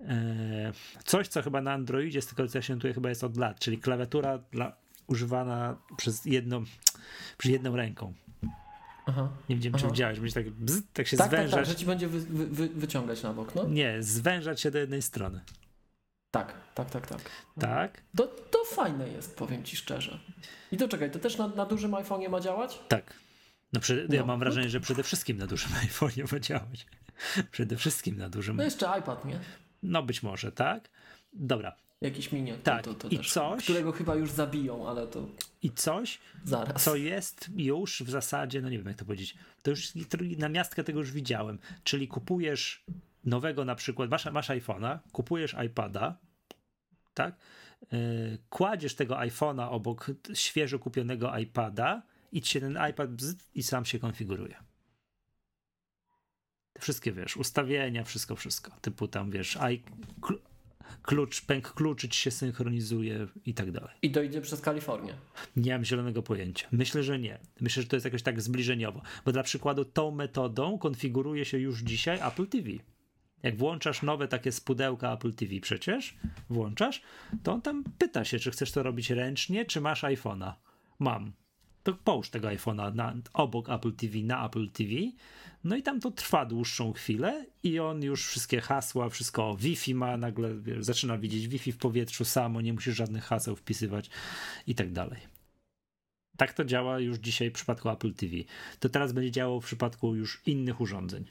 Eee, 0.00 0.72
coś, 1.04 1.28
co 1.28 1.42
chyba 1.42 1.60
na 1.60 1.72
Androidzie, 1.72 2.22
z 2.22 2.26
tego 2.26 2.48
co 2.48 2.58
ja 2.58 2.62
się 2.62 2.72
orientuję, 2.72 2.94
chyba 2.94 3.08
jest 3.08 3.24
od 3.24 3.36
lat, 3.36 3.60
czyli 3.60 3.78
klawiatura 3.78 4.38
dla, 4.38 4.87
używana 5.08 5.76
przez 5.96 6.24
jedną, 6.24 6.64
przez 7.38 7.52
jedną 7.52 7.76
ręką. 7.76 8.14
Aha. 9.06 9.28
Nie 9.48 9.56
wiem, 9.56 9.74
czy 9.74 9.86
widziałeś, 9.86 10.20
będzie 10.20 10.34
tak, 10.34 10.50
bzz, 10.50 10.82
tak 10.92 11.06
się 11.06 11.16
Tak, 11.16 11.30
tak, 11.30 11.38
zwężać. 11.40 11.60
tak, 11.60 11.66
że 11.66 11.76
ci 11.76 11.86
będzie 11.86 12.08
wy, 12.08 12.20
wy, 12.20 12.46
wy, 12.46 12.68
wyciągać 12.68 13.22
na 13.22 13.32
bok, 13.32 13.54
no? 13.54 13.64
Nie, 13.68 14.02
zwężać 14.02 14.60
się 14.60 14.70
do 14.70 14.78
jednej 14.78 15.02
strony. 15.02 15.40
Tak, 16.30 16.54
tak, 16.74 16.90
tak, 16.90 17.06
tak. 17.06 17.20
Tak, 17.60 18.02
To, 18.16 18.26
to 18.26 18.58
fajne 18.64 19.08
jest, 19.08 19.36
powiem 19.36 19.64
ci 19.64 19.76
szczerze. 19.76 20.18
I 20.72 20.76
to 20.76 20.88
czekaj, 20.88 21.10
to 21.10 21.18
też 21.18 21.38
na, 21.38 21.48
na 21.48 21.66
dużym 21.66 21.90
iPhone'ie 21.90 22.28
ma 22.30 22.40
działać? 22.40 22.78
tak. 22.88 23.14
No, 23.72 23.80
przy, 23.80 24.06
ja 24.10 24.20
No. 24.20 24.26
mam 24.26 24.38
wrażenie, 24.38 24.68
że 24.68 24.80
przede 24.80 25.02
wszystkim 25.02 25.38
na 25.38 25.46
dużym 25.46 25.70
iPhone'ie 25.88 26.32
ma 26.32 26.40
działać. 26.40 26.86
Przede 27.50 27.76
wszystkim 27.76 28.16
na 28.18 28.28
dużym. 28.28 28.56
No 28.56 28.62
jeszcze 28.62 28.86
iPad, 28.98 29.24
nie? 29.24 29.40
No 29.82 30.02
być 30.02 30.22
może, 30.22 30.52
tak. 30.52 30.88
Dobra. 31.32 31.76
Jakiś 32.00 32.32
minion. 32.32 32.58
Tak, 32.62 32.84
to, 32.84 32.94
to 32.94 33.08
i 33.08 33.16
też, 33.16 33.32
coś- 33.32 33.64
Którego 33.64 33.92
chyba 33.92 34.14
już 34.14 34.30
zabiją, 34.30 34.88
ale 34.88 35.06
to 35.06 35.28
I 35.62 35.70
coś, 35.70 36.18
zaraz. 36.44 36.84
co 36.84 36.96
jest 36.96 37.50
już 37.56 38.02
w 38.02 38.10
zasadzie, 38.10 38.60
no 38.60 38.68
nie 38.68 38.78
wiem 38.78 38.86
jak 38.86 38.96
to 38.96 39.04
powiedzieć, 39.04 39.34
to 39.62 39.70
już 39.70 39.92
na 40.38 40.48
miastkę 40.48 40.84
tego 40.84 40.98
już 40.98 41.12
widziałem, 41.12 41.58
czyli 41.84 42.08
kupujesz 42.08 42.84
nowego 43.24 43.64
na 43.64 43.74
przykład, 43.74 44.10
masz, 44.10 44.24
masz 44.24 44.48
iPhone'a, 44.48 44.98
kupujesz 45.12 45.56
iPada, 45.66 46.16
tak, 47.14 47.36
Yy, 47.92 48.38
kładziesz 48.50 48.94
tego 48.94 49.14
iPhone'a 49.14 49.68
obok 49.70 50.10
świeżo 50.34 50.78
kupionego 50.78 51.38
iPada 51.38 52.02
i 52.32 52.42
ci 52.42 52.52
się 52.52 52.60
ten 52.60 52.78
iPad 52.90 53.10
bzz, 53.12 53.34
i 53.54 53.62
sam 53.62 53.84
się 53.84 53.98
konfiguruje. 53.98 54.56
Wszystkie, 56.80 57.12
wiesz, 57.12 57.36
ustawienia, 57.36 58.04
wszystko, 58.04 58.36
wszystko, 58.36 58.70
typu 58.80 59.08
tam, 59.08 59.30
wiesz, 59.30 59.58
i, 59.72 59.82
klucz, 61.02 61.44
pęk 61.44 61.72
kluczy 61.72 62.08
ci 62.08 62.20
się 62.20 62.30
synchronizuje 62.30 63.26
i 63.46 63.54
tak 63.54 63.70
dalej. 63.70 63.90
I 64.02 64.10
dojdzie 64.10 64.40
przez 64.40 64.60
Kalifornię. 64.60 65.14
Nie 65.56 65.72
mam 65.72 65.84
zielonego 65.84 66.22
pojęcia. 66.22 66.68
Myślę, 66.72 67.02
że 67.02 67.18
nie. 67.18 67.38
Myślę, 67.60 67.82
że 67.82 67.88
to 67.88 67.96
jest 67.96 68.04
jakoś 68.04 68.22
tak 68.22 68.40
zbliżeniowo. 68.40 69.02
Bo 69.24 69.32
dla 69.32 69.42
przykładu 69.42 69.84
tą 69.84 70.10
metodą 70.10 70.78
konfiguruje 70.78 71.44
się 71.44 71.58
już 71.58 71.80
dzisiaj 71.80 72.20
Apple 72.28 72.46
TV. 72.46 72.68
Jak 73.42 73.56
włączasz 73.56 74.02
nowe 74.02 74.28
takie 74.28 74.52
z 74.52 74.60
pudełka 74.60 75.14
Apple 75.14 75.32
TV 75.32 75.60
przecież, 75.60 76.16
włączasz, 76.50 77.02
to 77.42 77.52
on 77.52 77.62
tam 77.62 77.84
pyta 77.98 78.24
się, 78.24 78.38
czy 78.38 78.50
chcesz 78.50 78.72
to 78.72 78.82
robić 78.82 79.10
ręcznie, 79.10 79.64
czy 79.64 79.80
masz 79.80 80.02
iPhone'a. 80.02 80.52
Mam. 80.98 81.32
To 81.88 81.94
połóż 81.94 82.30
tego 82.30 82.48
iPhone'a 82.48 82.94
na, 82.94 83.14
obok 83.32 83.68
Apple 83.68 83.92
TV 83.92 84.18
na 84.18 84.46
Apple 84.46 84.70
TV. 84.70 84.90
No 85.64 85.76
i 85.76 85.82
tam 85.82 86.00
to 86.00 86.10
trwa 86.10 86.46
dłuższą 86.46 86.92
chwilę 86.92 87.46
i 87.62 87.78
on 87.78 88.02
już 88.02 88.26
wszystkie 88.26 88.60
hasła, 88.60 89.08
wszystko 89.08 89.56
Wi-Fi 89.56 89.94
ma, 89.94 90.16
nagle 90.16 90.54
wiesz, 90.54 90.84
zaczyna 90.84 91.18
widzieć 91.18 91.48
Wi-Fi 91.48 91.72
w 91.72 91.78
powietrzu 91.78 92.24
samo, 92.24 92.60
nie 92.60 92.72
musisz 92.72 92.96
żadnych 92.96 93.24
haseł 93.24 93.56
wpisywać 93.56 94.10
i 94.66 94.74
tak 94.74 94.92
dalej. 94.92 95.20
Tak 96.36 96.52
to 96.52 96.64
działa 96.64 97.00
już 97.00 97.18
dzisiaj 97.18 97.50
w 97.50 97.52
przypadku 97.52 97.88
Apple 97.88 98.14
TV. 98.14 98.36
To 98.80 98.88
teraz 98.88 99.12
będzie 99.12 99.30
działało 99.30 99.60
w 99.60 99.64
przypadku 99.64 100.14
już 100.14 100.42
innych 100.46 100.80
urządzeń. 100.80 101.24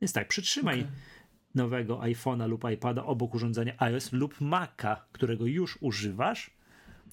Więc 0.00 0.12
tak, 0.12 0.28
przytrzymaj 0.28 0.80
Okej. 0.80 0.92
nowego 1.54 1.98
iPhone'a 1.98 2.48
lub 2.48 2.64
iPada 2.74 3.04
obok 3.04 3.34
urządzenia 3.34 3.74
iOS 3.78 4.12
lub 4.12 4.40
Maca, 4.40 5.06
którego 5.12 5.46
już 5.46 5.78
używasz. 5.80 6.59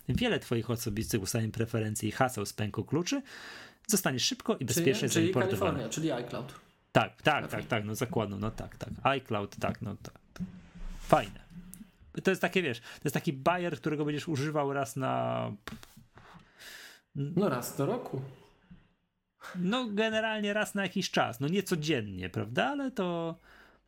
Wiele 0.10 0.40
Twoich 0.40 0.70
osobistych 0.70 1.22
ustawień 1.22 1.52
preferencji 1.52 2.10
i 2.10 2.12
haseł 2.12 2.46
z 2.46 2.54
pęku 2.54 2.84
kluczy 2.84 3.22
zostanie 3.88 4.20
szybko 4.20 4.58
i 4.58 4.66
bezpiecznie 4.66 4.94
czyli, 4.94 5.12
czyli 5.12 5.26
zaimportowane. 5.26 5.60
Kalifornia, 5.60 5.90
czyli 5.90 6.12
iCloud. 6.12 6.54
Tak, 6.92 7.22
tak, 7.22 7.48
tak, 7.48 7.66
tak, 7.66 7.86
no 7.86 7.96
zakładno, 7.96 8.38
no 8.38 8.52
tak, 8.52 8.78
tak. 8.78 8.90
iCloud, 9.04 9.56
tak, 9.56 9.82
no 9.82 9.96
tak. 10.04 10.20
tak. 10.34 10.44
Fajne. 11.00 11.48
To 12.24 12.32
jest 12.32 12.42
takie, 12.42 12.62
wiesz, 12.62 12.80
to 12.80 13.02
jest 13.04 13.14
taki 13.14 13.34
bajer, 13.34 13.78
którego 13.78 14.06
będziesz 14.06 14.28
używał 14.28 14.74
raz 14.74 14.96
na, 14.96 15.52
No 17.16 17.50
raz 17.50 17.78
do 17.78 17.86
roku. 17.86 18.22
no 19.56 19.88
generalnie 19.88 20.54
raz 20.54 20.76
na 20.76 20.84
jakiś 20.84 21.12
czas, 21.12 21.40
no 21.40 21.48
nie 21.48 21.64
codziennie, 21.64 22.30
prawda, 22.30 22.66
ale 22.66 22.92
to, 22.92 23.40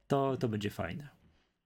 to, 0.08 0.38
to 0.38 0.50
będzie 0.50 0.70
fajne. 0.70 1.10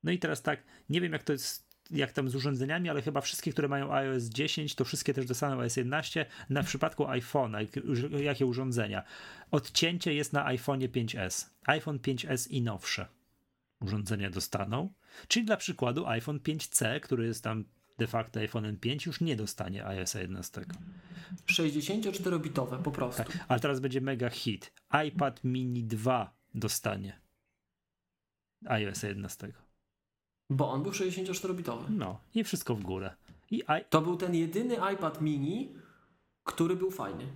No 0.03 0.11
i 0.11 0.19
teraz 0.19 0.41
tak, 0.41 0.63
nie 0.89 1.01
wiem 1.01 1.13
jak 1.13 1.23
to 1.23 1.34
jest, 1.34 1.62
jak 1.91 2.11
tam 2.11 2.30
z 2.30 2.35
urządzeniami, 2.35 2.89
ale 2.89 3.01
chyba 3.01 3.22
wszystkie, 3.22 3.51
które 3.51 3.68
mają 3.68 3.93
iOS 3.93 4.23
10, 4.23 4.76
to 4.76 4.85
wszystkie 4.85 5.14
też 5.14 5.26
dostaną 5.26 5.61
iOS 5.61 5.77
11. 5.77 6.26
Na 6.49 6.64
w 6.64 6.65
przypadku 6.68 7.03
iPhone'a, 7.03 7.60
jak- 7.60 8.22
jakie 8.22 8.45
urządzenia? 8.45 9.03
Odcięcie 9.51 10.14
jest 10.14 10.34
na 10.34 10.45
iPhone'ie 10.45 10.88
5S. 10.89 11.49
iPhone 11.65 11.99
5S 11.99 12.51
i 12.51 12.61
nowsze 12.61 13.07
urządzenia 13.81 14.30
dostaną. 14.30 14.93
Czyli 15.27 15.45
dla 15.45 15.57
przykładu 15.57 16.07
iPhone 16.07 16.39
5C, 16.39 16.99
który 16.99 17.26
jest 17.26 17.43
tam 17.43 17.65
de 17.97 18.07
facto 18.07 18.39
iPhone'em 18.39 18.77
5, 18.80 19.05
już 19.05 19.22
nie 19.22 19.35
dostanie 19.35 19.85
iOS 19.85 20.14
11. 20.14 20.61
64-bitowe 21.47 22.84
po 22.84 22.91
prostu. 22.91 23.23
Tak, 23.23 23.45
ale 23.47 23.60
teraz 23.60 23.80
będzie 23.80 24.01
mega 24.01 24.30
hit. 24.30 24.73
iPad 25.07 25.43
mini 25.43 25.84
2 25.84 26.35
dostanie 26.55 27.22
iOS 28.65 29.03
11. 29.03 29.62
Bo 30.49 30.72
on 30.72 30.84
był 30.84 30.91
64-bitowy. 30.91 31.84
No 31.90 32.20
i 32.36 32.44
wszystko 32.44 32.76
w 32.76 32.82
górę. 32.82 33.11
I 33.52 33.56
i, 33.57 33.64
To 33.90 34.02
był 34.02 34.18
ten 34.18 34.36
jedyny 34.36 34.76
iPad 34.94 35.22
mini, 35.22 35.70
który 36.44 36.76
był 36.76 36.91
fajny. 36.91 37.28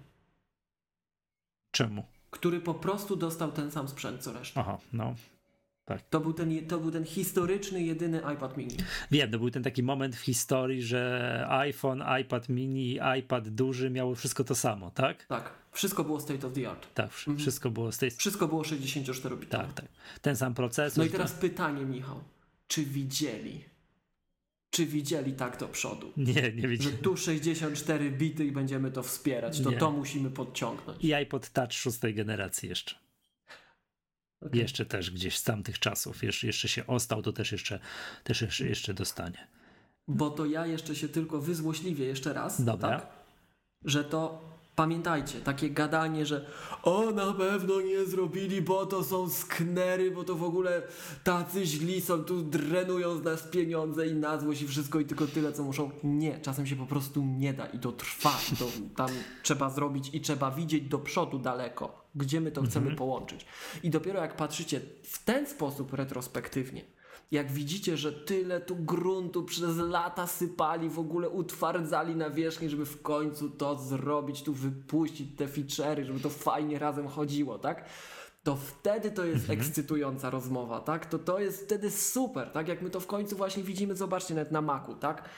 czemu? 1.71 2.03
Który 2.29 2.59
po 2.61 2.73
prostu 2.73 3.15
dostał 3.15 3.51
ten 3.51 3.71
sam 3.71 3.87
sprzęt 3.87 4.21
co 4.23 4.33
reszta. 4.33 4.61
Aha, 4.61 4.77
no. 4.93 5.15
To 6.09 6.19
był 6.19 6.33
ten, 6.33 6.67
to 6.67 6.77
był 6.79 6.91
ten 6.91 7.05
historyczny, 7.05 7.83
jedyny 7.83 8.21
iPad 8.33 8.57
mini. 8.57 8.77
Wiem, 9.11 9.31
to 9.31 9.39
był 9.39 9.49
ten 9.51 9.63
taki 9.63 9.83
moment 9.83 10.15
w 10.15 10.19
historii, 10.19 10.81
że 10.83 11.45
iPhone, 11.49 12.03
iPad 12.21 12.49
mini 12.49 12.99
iPad 13.19 13.49
duży 13.49 13.89
miały 13.89 14.15
wszystko 14.15 14.43
to 14.43 14.55
samo, 14.55 14.91
tak? 14.91 15.25
Tak. 15.25 15.51
Wszystko 15.71 16.03
było 16.03 16.19
state 16.19 16.47
of 16.47 16.53
the 16.53 16.69
art. 16.71 16.87
Tak, 16.93 17.11
wsz- 17.11 17.37
wszystko 17.37 17.71
było 17.71 17.91
z 17.91 17.97
tej 17.97 18.11
Wszystko 18.11 18.47
było 18.47 18.61
64-bitowe. 18.61 19.47
Tak, 19.47 19.73
tak. 19.73 19.85
Ten 20.21 20.35
sam 20.35 20.53
procesor. 20.53 20.97
No 20.97 21.03
i 21.03 21.09
teraz 21.09 21.33
pytanie, 21.33 21.85
Michał. 21.85 22.19
Czy 22.67 22.83
widzieli? 22.85 23.63
Czy 24.69 24.85
widzieli 24.85 25.33
tak 25.33 25.59
do 25.59 25.67
przodu? 25.67 26.13
Nie, 26.17 26.33
nie 26.33 26.61
Że 26.61 26.67
wiecie. 26.67 26.89
tu 26.91 27.17
64 27.17 28.11
bity 28.11 28.45
i 28.45 28.51
będziemy 28.51 28.91
to 28.91 29.03
wspierać. 29.03 29.61
To 29.61 29.71
Nie. 29.71 29.77
to 29.77 29.91
musimy 29.91 30.29
podciągnąć. 30.29 31.03
I 31.03 31.13
iPod 31.13 31.49
Touch 31.49 31.73
szóstej 31.73 32.13
generacji 32.13 32.69
jeszcze. 32.69 32.95
Okej. 34.41 34.59
Jeszcze 34.61 34.85
też 34.85 35.11
gdzieś 35.11 35.37
z 35.37 35.43
tamtych 35.43 35.79
czasów. 35.79 36.23
Jeszcze, 36.23 36.47
jeszcze 36.47 36.67
się 36.67 36.87
ostał, 36.87 37.21
to 37.21 37.33
też 37.33 37.51
jeszcze, 37.51 37.79
też 38.23 38.41
jeszcze, 38.41 38.67
jeszcze 38.67 38.93
dostanie. 38.93 39.47
Bo 40.07 40.29
to 40.29 40.45
ja 40.45 40.65
jeszcze 40.65 40.95
się 40.95 41.09
tylko 41.09 41.41
wyzłośliwię 41.41 42.05
jeszcze 42.05 42.33
raz. 42.33 42.65
Dobra. 42.65 42.99
Tak? 42.99 43.09
Że 43.85 44.03
to 44.03 44.49
pamiętajcie, 44.77 45.39
takie 45.39 45.69
gadanie, 45.69 46.25
że 46.25 46.45
o 46.83 47.11
na 47.11 47.33
pewno 47.33 47.81
nie 47.81 48.05
zrobili, 48.05 48.61
bo 48.61 48.85
to 48.85 49.03
są 49.03 49.29
sknery, 49.29 50.11
bo 50.11 50.23
to 50.23 50.35
w 50.35 50.43
ogóle 50.43 50.81
tacy 51.23 51.65
źli 51.65 52.01
są, 52.01 52.23
tu 52.23 52.41
drenują 52.41 53.17
z 53.17 53.23
nas 53.23 53.43
pieniądze 53.43 54.07
i 54.07 54.15
na 54.15 54.39
złość 54.39 54.61
i 54.61 54.67
wszystko 54.67 54.99
i 54.99 55.05
tylko 55.05 55.27
tyle 55.27 55.53
co 55.53 55.63
muszą. 55.63 55.91
Nie, 56.03 56.39
czasem 56.39 56.67
się 56.67 56.75
po 56.75 56.85
prostu 56.85 57.23
nie 57.25 57.53
da 57.53 57.65
i 57.65 57.79
to 57.79 57.91
trwa. 57.91 58.39
I 58.53 58.55
to 58.55 58.65
tam 58.95 59.09
trzeba 59.43 59.69
zrobić 59.69 60.09
i 60.13 60.21
trzeba 60.21 60.51
widzieć 60.51 60.83
do 60.83 60.99
przodu 60.99 61.39
daleko, 61.39 62.05
gdzie 62.15 62.41
my 62.41 62.51
to 62.51 62.61
chcemy 62.61 62.95
połączyć. 62.95 63.45
I 63.83 63.89
dopiero 63.89 64.21
jak 64.21 64.35
patrzycie 64.35 64.81
w 65.03 65.23
ten 65.23 65.47
sposób 65.47 65.93
retrospektywnie, 65.93 66.81
jak 67.31 67.51
widzicie, 67.51 67.97
że 67.97 68.13
tyle 68.13 68.61
tu 68.61 68.75
gruntu 68.75 69.43
przez 69.43 69.77
lata 69.77 70.27
sypali, 70.27 70.89
w 70.89 70.99
ogóle 70.99 71.29
utwardzali 71.29 72.15
na 72.15 72.29
wierzchni, 72.29 72.69
żeby 72.69 72.85
w 72.85 73.01
końcu 73.01 73.49
to 73.49 73.75
zrobić, 73.75 74.43
tu 74.43 74.53
wypuścić 74.53 75.37
te 75.37 75.47
feature'y, 75.47 76.03
żeby 76.03 76.19
to 76.19 76.29
fajnie 76.29 76.79
razem 76.79 77.07
chodziło, 77.07 77.59
tak? 77.59 77.85
To 78.43 78.55
wtedy 78.55 79.11
to 79.11 79.25
jest 79.25 79.49
ekscytująca 79.49 80.29
rozmowa, 80.29 80.79
tak? 80.79 81.05
To 81.05 81.19
to 81.19 81.39
jest 81.39 81.63
wtedy 81.63 81.91
super, 81.91 82.51
tak? 82.51 82.67
Jak 82.67 82.81
my 82.81 82.89
to 82.89 82.99
w 82.99 83.07
końcu 83.07 83.35
właśnie 83.35 83.63
widzimy, 83.63 83.95
zobaczcie 83.95 84.35
nawet 84.35 84.51
na 84.51 84.61
Macu, 84.61 84.95
tak? 84.95 85.29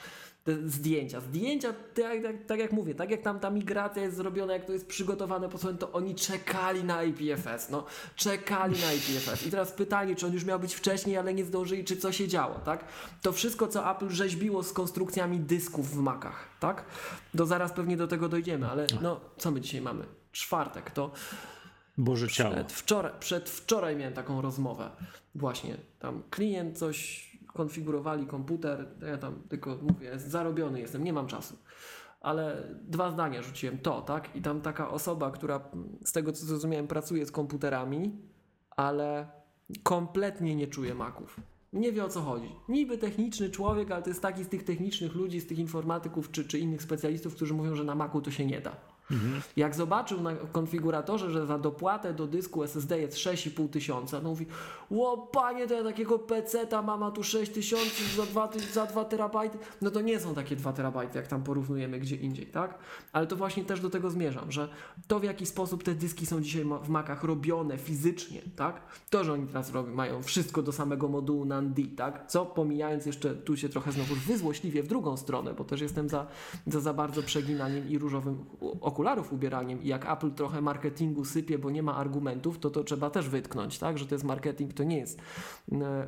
Zdjęcia. 0.64 1.20
Zdjęcia, 1.20 1.72
tak, 1.72 2.22
tak, 2.22 2.46
tak 2.46 2.58
jak 2.58 2.72
mówię, 2.72 2.94
tak 2.94 3.10
jak 3.10 3.22
tam 3.22 3.40
ta 3.40 3.50
migracja 3.50 4.02
jest 4.02 4.16
zrobiona, 4.16 4.52
jak 4.52 4.64
to 4.64 4.72
jest 4.72 4.86
przygotowane 4.86 5.48
po 5.48 5.58
sobie, 5.58 5.78
to 5.78 5.92
oni 5.92 6.14
czekali 6.14 6.84
na 6.84 7.02
IPFS, 7.04 7.70
no. 7.70 7.84
Czekali 8.16 8.80
na 8.80 8.92
IPFS. 8.92 9.46
I 9.46 9.50
teraz 9.50 9.72
pytanie, 9.72 10.16
czy 10.16 10.26
on 10.26 10.32
już 10.32 10.44
miał 10.44 10.60
być 10.60 10.74
wcześniej, 10.74 11.16
ale 11.16 11.34
nie 11.34 11.44
zdążyli, 11.44 11.84
czy 11.84 11.96
co 11.96 12.12
się 12.12 12.28
działo, 12.28 12.54
tak? 12.64 12.84
To 13.22 13.32
wszystko, 13.32 13.68
co 13.68 13.90
Apple 13.90 14.10
rzeźbiło 14.10 14.62
z 14.62 14.72
konstrukcjami 14.72 15.40
dysków 15.40 15.90
w 15.90 15.96
Macach, 15.96 16.48
tak? 16.60 16.84
To 17.36 17.46
zaraz 17.46 17.72
pewnie 17.72 17.96
do 17.96 18.06
tego 18.06 18.28
dojdziemy, 18.28 18.68
ale 18.68 18.86
no, 19.02 19.20
co 19.38 19.50
my 19.50 19.60
dzisiaj 19.60 19.80
mamy? 19.80 20.04
Czwartek, 20.32 20.90
to 20.90 21.10
Boże 21.98 22.28
ciało. 22.28 22.54
Przedwczoraj, 22.54 23.12
przedwczoraj 23.20 23.96
miałem 23.96 24.14
taką 24.14 24.42
rozmowę. 24.42 24.90
Właśnie, 25.34 25.76
tam 25.98 26.22
klient 26.30 26.78
coś 26.78 27.29
konfigurowali 27.52 28.26
komputer, 28.26 28.88
ja 29.08 29.18
tam 29.18 29.42
tylko 29.48 29.78
mówię, 29.82 30.18
zarobiony 30.18 30.80
jestem, 30.80 31.04
nie 31.04 31.12
mam 31.12 31.26
czasu. 31.26 31.56
Ale 32.20 32.68
dwa 32.82 33.10
zdania 33.10 33.42
rzuciłem 33.42 33.78
to, 33.78 34.02
tak? 34.02 34.36
I 34.36 34.42
tam 34.42 34.60
taka 34.60 34.90
osoba, 34.90 35.30
która 35.30 35.60
z 36.04 36.12
tego 36.12 36.32
co 36.32 36.46
zrozumiałem 36.46 36.88
pracuje 36.88 37.26
z 37.26 37.32
komputerami, 37.32 38.12
ale 38.70 39.28
kompletnie 39.82 40.54
nie 40.54 40.66
czuje 40.66 40.94
maków. 40.94 41.40
Nie 41.72 41.92
wie 41.92 42.04
o 42.04 42.08
co 42.08 42.20
chodzi. 42.20 42.48
Niby 42.68 42.98
techniczny 42.98 43.50
człowiek, 43.50 43.90
ale 43.90 44.02
to 44.02 44.10
jest 44.10 44.22
taki 44.22 44.44
z 44.44 44.48
tych 44.48 44.64
technicznych 44.64 45.14
ludzi, 45.14 45.40
z 45.40 45.46
tych 45.46 45.58
informatyków 45.58 46.30
czy, 46.30 46.44
czy 46.44 46.58
innych 46.58 46.82
specjalistów, 46.82 47.34
którzy 47.34 47.54
mówią, 47.54 47.74
że 47.74 47.84
na 47.84 47.94
maku 47.94 48.20
to 48.20 48.30
się 48.30 48.46
nie 48.46 48.60
da. 48.60 48.76
Jak 49.56 49.74
zobaczył 49.74 50.20
na 50.20 50.34
konfiguratorze, 50.34 51.30
że 51.30 51.46
za 51.46 51.58
dopłatę 51.58 52.14
do 52.14 52.26
dysku 52.26 52.62
SSD 52.62 53.00
jest 53.00 53.16
6,5 53.16 53.68
tysiąca, 53.68 54.20
no 54.22 54.28
mówi, 54.28 54.46
ło 54.90 55.16
panie, 55.32 55.66
to 55.66 55.74
ja 55.74 55.84
takiego 55.84 56.18
PC-ta 56.18 56.82
mam, 56.82 57.02
a 57.02 57.10
tu 57.10 57.22
6 57.24 57.52
tysięcy 57.52 58.16
za 58.16 58.26
2, 58.26 58.48
ty- 58.48 58.60
za 58.60 58.86
2 58.86 59.04
terabajty. 59.04 59.58
No 59.82 59.90
to 59.90 60.00
nie 60.00 60.20
są 60.20 60.34
takie 60.34 60.56
2 60.56 60.72
terabajty, 60.72 61.18
jak 61.18 61.26
tam 61.26 61.42
porównujemy 61.42 61.98
gdzie 62.00 62.16
indziej, 62.16 62.46
tak? 62.46 62.78
Ale 63.12 63.26
to 63.26 63.36
właśnie 63.36 63.64
też 63.64 63.80
do 63.80 63.90
tego 63.90 64.10
zmierzam, 64.10 64.52
że 64.52 64.68
to 65.08 65.20
w 65.20 65.24
jaki 65.24 65.46
sposób 65.46 65.82
te 65.82 65.94
dyski 65.94 66.26
są 66.26 66.40
dzisiaj 66.40 66.64
w 66.82 66.88
Macach 66.88 67.24
robione 67.24 67.78
fizycznie, 67.78 68.40
tak? 68.56 68.80
To, 69.10 69.24
że 69.24 69.32
oni 69.32 69.46
teraz 69.46 69.72
robią, 69.72 69.94
mają 69.94 70.22
wszystko 70.22 70.62
do 70.62 70.72
samego 70.72 71.08
modułu 71.08 71.44
NAND, 71.44 71.76
tak? 71.96 72.24
Co 72.26 72.46
pomijając 72.46 73.06
jeszcze, 73.06 73.34
tu 73.34 73.56
się 73.56 73.68
trochę 73.68 73.92
znowu 73.92 74.14
wyzłośliwie 74.14 74.82
w 74.82 74.86
drugą 74.86 75.16
stronę, 75.16 75.54
bo 75.54 75.64
też 75.64 75.80
jestem 75.80 76.08
za, 76.08 76.26
za, 76.66 76.80
za 76.80 76.94
bardzo 76.94 77.22
przeginaniem 77.22 77.88
i 77.88 77.98
różowym 77.98 78.44
u- 78.60 78.76
okularów 79.00 79.32
ubieraniem 79.32 79.82
i 79.82 79.88
jak 79.88 80.10
Apple 80.10 80.30
trochę 80.30 80.60
marketingu 80.60 81.24
sypie, 81.24 81.58
bo 81.58 81.70
nie 81.70 81.82
ma 81.82 81.96
argumentów, 81.96 82.58
to 82.58 82.70
to 82.70 82.84
trzeba 82.84 83.10
też 83.10 83.28
wytknąć, 83.28 83.78
tak? 83.78 83.98
Że 83.98 84.06
to 84.06 84.14
jest 84.14 84.24
marketing, 84.24 84.72
to 84.72 84.84
nie 84.84 84.98
jest 84.98 85.20
e, 85.72 86.06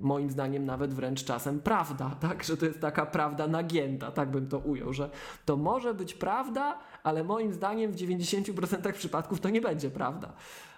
moim 0.00 0.30
zdaniem 0.30 0.64
nawet 0.64 0.94
wręcz 0.94 1.24
czasem 1.24 1.60
prawda, 1.60 2.16
tak? 2.28 2.44
Że 2.44 2.56
to 2.56 2.66
jest 2.66 2.80
taka 2.80 3.06
prawda 3.06 3.46
nagięta, 3.46 4.10
tak 4.10 4.30
bym 4.30 4.48
to 4.48 4.58
ujął, 4.58 4.92
że 4.92 5.10
to 5.44 5.56
może 5.56 5.94
być 5.94 6.14
prawda, 6.14 6.78
ale 7.02 7.24
moim 7.24 7.52
zdaniem 7.52 7.92
w 7.92 7.96
90% 7.96 8.92
przypadków 8.92 9.40
to 9.40 9.50
nie 9.50 9.60
będzie 9.60 9.90
prawda. 9.90 10.32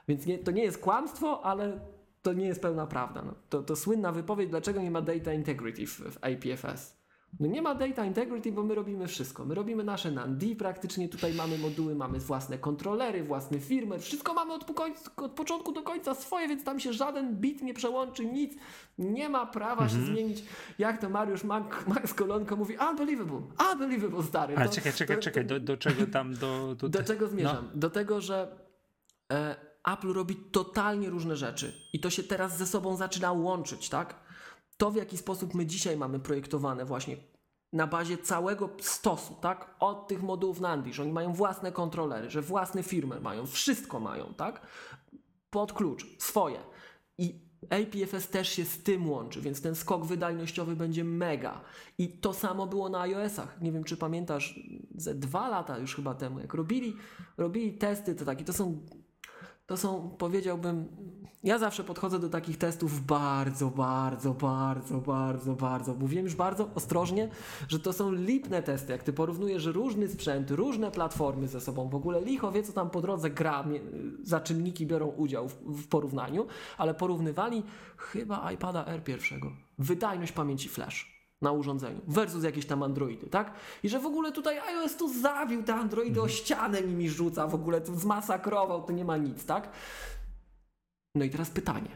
Więc 0.08 0.26
nie, 0.26 0.38
to 0.38 0.50
nie 0.50 0.62
jest 0.62 0.78
kłamstwo, 0.78 1.44
ale 1.44 1.80
to 2.22 2.32
nie 2.32 2.46
jest 2.46 2.62
pełna 2.62 2.86
prawda. 2.86 3.22
No, 3.22 3.34
to, 3.48 3.62
to 3.62 3.76
słynna 3.76 4.12
wypowiedź, 4.12 4.50
dlaczego 4.50 4.82
nie 4.82 4.90
ma 4.90 5.02
data 5.02 5.32
integrity 5.32 5.86
w, 5.86 6.00
w 6.00 6.18
IPFS. 6.28 7.03
No 7.40 7.46
nie 7.46 7.62
ma 7.62 7.74
data 7.74 8.04
integrity, 8.04 8.52
bo 8.52 8.62
my 8.62 8.74
robimy 8.74 9.06
wszystko. 9.08 9.44
My 9.44 9.54
robimy 9.54 9.84
nasze 9.84 10.10
NAND, 10.10 10.42
praktycznie 10.58 11.08
tutaj 11.08 11.34
mamy 11.34 11.58
moduły, 11.58 11.94
mamy 11.94 12.18
własne 12.18 12.58
kontrolery, 12.58 13.24
własny 13.24 13.60
firmware, 13.60 14.00
wszystko 14.00 14.34
mamy 14.34 14.52
od, 14.52 14.64
od 15.16 15.32
początku 15.32 15.72
do 15.72 15.82
końca 15.82 16.14
swoje, 16.14 16.48
więc 16.48 16.64
tam 16.64 16.80
się 16.80 16.92
żaden 16.92 17.36
bit 17.36 17.62
nie 17.62 17.74
przełączy, 17.74 18.24
nic. 18.26 18.54
Nie 18.98 19.28
ma 19.28 19.46
prawa 19.46 19.88
się 19.88 20.00
zmienić. 20.00 20.44
Jak 20.78 21.00
to 21.00 21.10
Mariusz 21.10 21.44
Mac- 21.44 21.88
Max 21.88 22.14
Kolonko 22.14 22.56
mówi, 22.56 22.76
unbelievable, 22.90 23.42
unbelievable 23.72 24.22
stary. 24.22 24.56
Ale 24.56 24.68
To- 24.68 24.74
czekaj, 24.74 24.92
czekaj, 24.92 25.16
to- 25.16 25.22
czekaj, 25.22 25.46
do, 25.46 25.60
do 25.60 25.76
czego 25.76 26.06
tam, 26.06 26.34
do... 26.34 26.74
do, 26.74 26.88
do 26.88 27.02
czego 27.02 27.28
zmierzam? 27.28 27.64
No. 27.64 27.70
Do 27.80 27.90
tego, 27.90 28.20
że 28.20 28.56
e, 29.32 29.56
Apple 29.92 30.12
robi 30.12 30.36
totalnie 30.36 31.10
różne 31.10 31.36
rzeczy 31.36 31.72
i 31.92 32.00
to 32.00 32.10
się 32.10 32.22
teraz 32.22 32.58
ze 32.58 32.66
sobą 32.66 32.96
zaczyna 32.96 33.32
łączyć, 33.32 33.88
tak? 33.88 34.23
To 34.76 34.90
w 34.90 34.96
jaki 34.96 35.18
sposób 35.18 35.54
my 35.54 35.66
dzisiaj 35.66 35.96
mamy 35.96 36.20
projektowane 36.20 36.84
właśnie 36.84 37.16
na 37.72 37.86
bazie 37.86 38.18
całego 38.18 38.70
stosu, 38.80 39.34
tak? 39.34 39.74
Od 39.80 40.08
tych 40.08 40.22
modułów 40.22 40.60
Nandi, 40.60 40.92
że 40.92 41.02
oni 41.02 41.12
mają 41.12 41.32
własne 41.32 41.72
kontrolery, 41.72 42.30
że 42.30 42.42
własny 42.42 42.82
firmę 42.82 43.20
mają, 43.20 43.46
wszystko 43.46 44.00
mają, 44.00 44.34
tak? 44.36 44.66
Pod 45.50 45.72
klucz, 45.72 46.06
swoje. 46.18 46.58
I 47.18 47.44
APFS 47.70 48.28
też 48.28 48.48
się 48.48 48.64
z 48.64 48.82
tym 48.82 49.10
łączy, 49.10 49.40
więc 49.40 49.62
ten 49.62 49.74
skok 49.74 50.04
wydajnościowy 50.04 50.76
będzie 50.76 51.04
mega. 51.04 51.60
I 51.98 52.08
to 52.08 52.32
samo 52.32 52.66
było 52.66 52.88
na 52.88 53.00
iOS-ach. 53.00 53.60
Nie 53.60 53.72
wiem, 53.72 53.84
czy 53.84 53.96
pamiętasz, 53.96 54.60
ze 54.94 55.14
dwa 55.14 55.48
lata 55.48 55.78
już 55.78 55.96
chyba 55.96 56.14
temu, 56.14 56.40
jak 56.40 56.54
robili, 56.54 56.96
robili 57.36 57.72
testy, 57.72 58.14
to 58.14 58.24
takie, 58.24 58.44
to 58.44 58.52
są 58.52 58.86
to 59.66 59.76
są, 59.76 60.10
powiedziałbym, 60.18 60.88
ja 61.44 61.58
zawsze 61.58 61.84
podchodzę 61.84 62.18
do 62.18 62.28
takich 62.28 62.58
testów 62.58 63.06
bardzo, 63.06 63.70
bardzo, 63.70 64.34
bardzo, 64.34 64.98
bardzo, 64.98 65.54
bardzo. 65.54 65.94
Mówiłem 65.94 66.24
już 66.24 66.34
bardzo 66.34 66.70
ostrożnie, 66.74 67.28
że 67.68 67.78
to 67.80 67.92
są 67.92 68.12
lipne 68.12 68.62
testy. 68.62 68.92
Jak 68.92 69.02
ty 69.02 69.12
porównujesz 69.12 69.66
różny 69.66 70.08
sprzęt, 70.08 70.50
różne 70.50 70.90
platformy 70.90 71.48
ze 71.48 71.60
sobą, 71.60 71.88
w 71.88 71.94
ogóle 71.94 72.20
licho 72.20 72.52
wie, 72.52 72.62
co 72.62 72.72
tam 72.72 72.90
po 72.90 73.00
drodze 73.00 73.30
gra, 73.30 73.64
za 74.22 74.40
czynniki 74.40 74.86
biorą 74.86 75.06
udział 75.06 75.48
w, 75.48 75.54
w 75.54 75.88
porównaniu, 75.88 76.46
ale 76.78 76.94
porównywali 76.94 77.62
chyba 77.96 78.52
iPada 78.52 78.84
R 78.86 79.04
pierwszego. 79.04 79.52
Wydajność 79.78 80.32
pamięci 80.32 80.68
flash 80.68 81.13
na 81.44 81.52
urządzeniu 81.52 82.00
versus 82.06 82.44
jakieś 82.44 82.66
tam 82.66 82.82
Androidy, 82.82 83.26
tak? 83.26 83.52
I 83.82 83.88
że 83.88 84.00
w 84.00 84.06
ogóle 84.06 84.32
tutaj 84.32 84.58
iOS 84.58 84.96
tu 84.96 85.20
zawił 85.20 85.62
te 85.62 85.74
Androidy 85.74 86.22
o 86.22 86.28
ścianę 86.28 86.82
nimi 86.82 87.08
rzuca, 87.08 87.46
w 87.46 87.54
ogóle 87.54 87.80
tu 87.80 87.98
zmasakrował, 87.98 88.82
to 88.82 88.92
nie 88.92 89.04
ma 89.04 89.16
nic, 89.16 89.46
tak? 89.46 89.68
No 91.14 91.24
i 91.24 91.30
teraz 91.30 91.50
pytanie. 91.50 91.90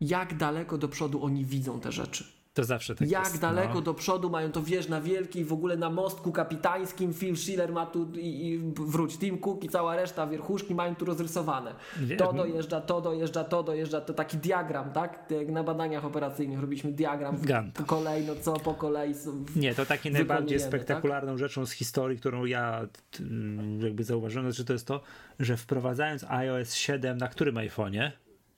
Jak 0.00 0.36
daleko 0.36 0.78
do 0.78 0.88
przodu 0.88 1.24
oni 1.24 1.44
widzą 1.44 1.80
te 1.80 1.92
rzeczy? 1.92 2.41
To 2.54 2.64
zawsze 2.64 2.94
tak 2.94 3.10
Jak 3.10 3.24
jest, 3.24 3.40
daleko 3.40 3.74
no. 3.74 3.80
do 3.80 3.94
przodu 3.94 4.30
mają 4.30 4.52
to 4.52 4.62
wież 4.62 4.88
na 4.88 5.00
wielkiej, 5.00 5.44
w 5.44 5.52
ogóle 5.52 5.76
na 5.76 5.90
mostku 5.90 6.32
kapitańskim, 6.32 7.14
Phil 7.14 7.36
Schiller 7.36 7.72
ma 7.72 7.86
tu 7.86 8.10
i, 8.14 8.48
i 8.48 8.58
wróć, 8.74 9.18
Tim 9.18 9.38
Cook 9.38 9.64
i 9.64 9.68
cała 9.68 9.96
reszta 9.96 10.26
wierchuszki 10.26 10.74
mają 10.74 10.94
tu 10.96 11.04
rozrysowane. 11.04 11.74
To 12.18 12.32
dojeżdża, 12.32 12.80
to 12.80 13.00
dojeżdża, 13.00 13.44
to 13.44 13.62
dojeżdża, 13.62 14.00
to 14.00 14.14
taki 14.14 14.36
diagram, 14.36 14.92
tak? 14.92 15.26
Jak 15.30 15.48
na 15.48 15.64
badaniach 15.64 16.04
operacyjnych 16.04 16.60
robiliśmy 16.60 16.92
diagram 16.92 17.40
Gantt. 17.40 17.82
kolejno, 17.86 18.34
co 18.36 18.52
po 18.52 18.74
kolei. 18.74 19.14
Nie, 19.56 19.74
to 19.74 19.86
takie 19.86 20.10
najbardziej 20.10 20.58
tak? 20.58 20.68
spektakularną 20.68 21.38
rzeczą 21.38 21.66
z 21.66 21.72
historii, 21.72 22.18
którą 22.18 22.44
ja 22.44 22.86
t- 23.10 23.22
m, 23.22 23.80
jakby 23.82 24.04
zauważyłem, 24.04 24.52
że 24.52 24.64
to 24.64 24.72
jest 24.72 24.86
to, 24.86 25.00
że 25.40 25.56
wprowadzając 25.56 26.24
iOS 26.24 26.74
7 26.74 27.18
na 27.18 27.28
którym 27.28 27.54
iPhone'ie? 27.54 28.10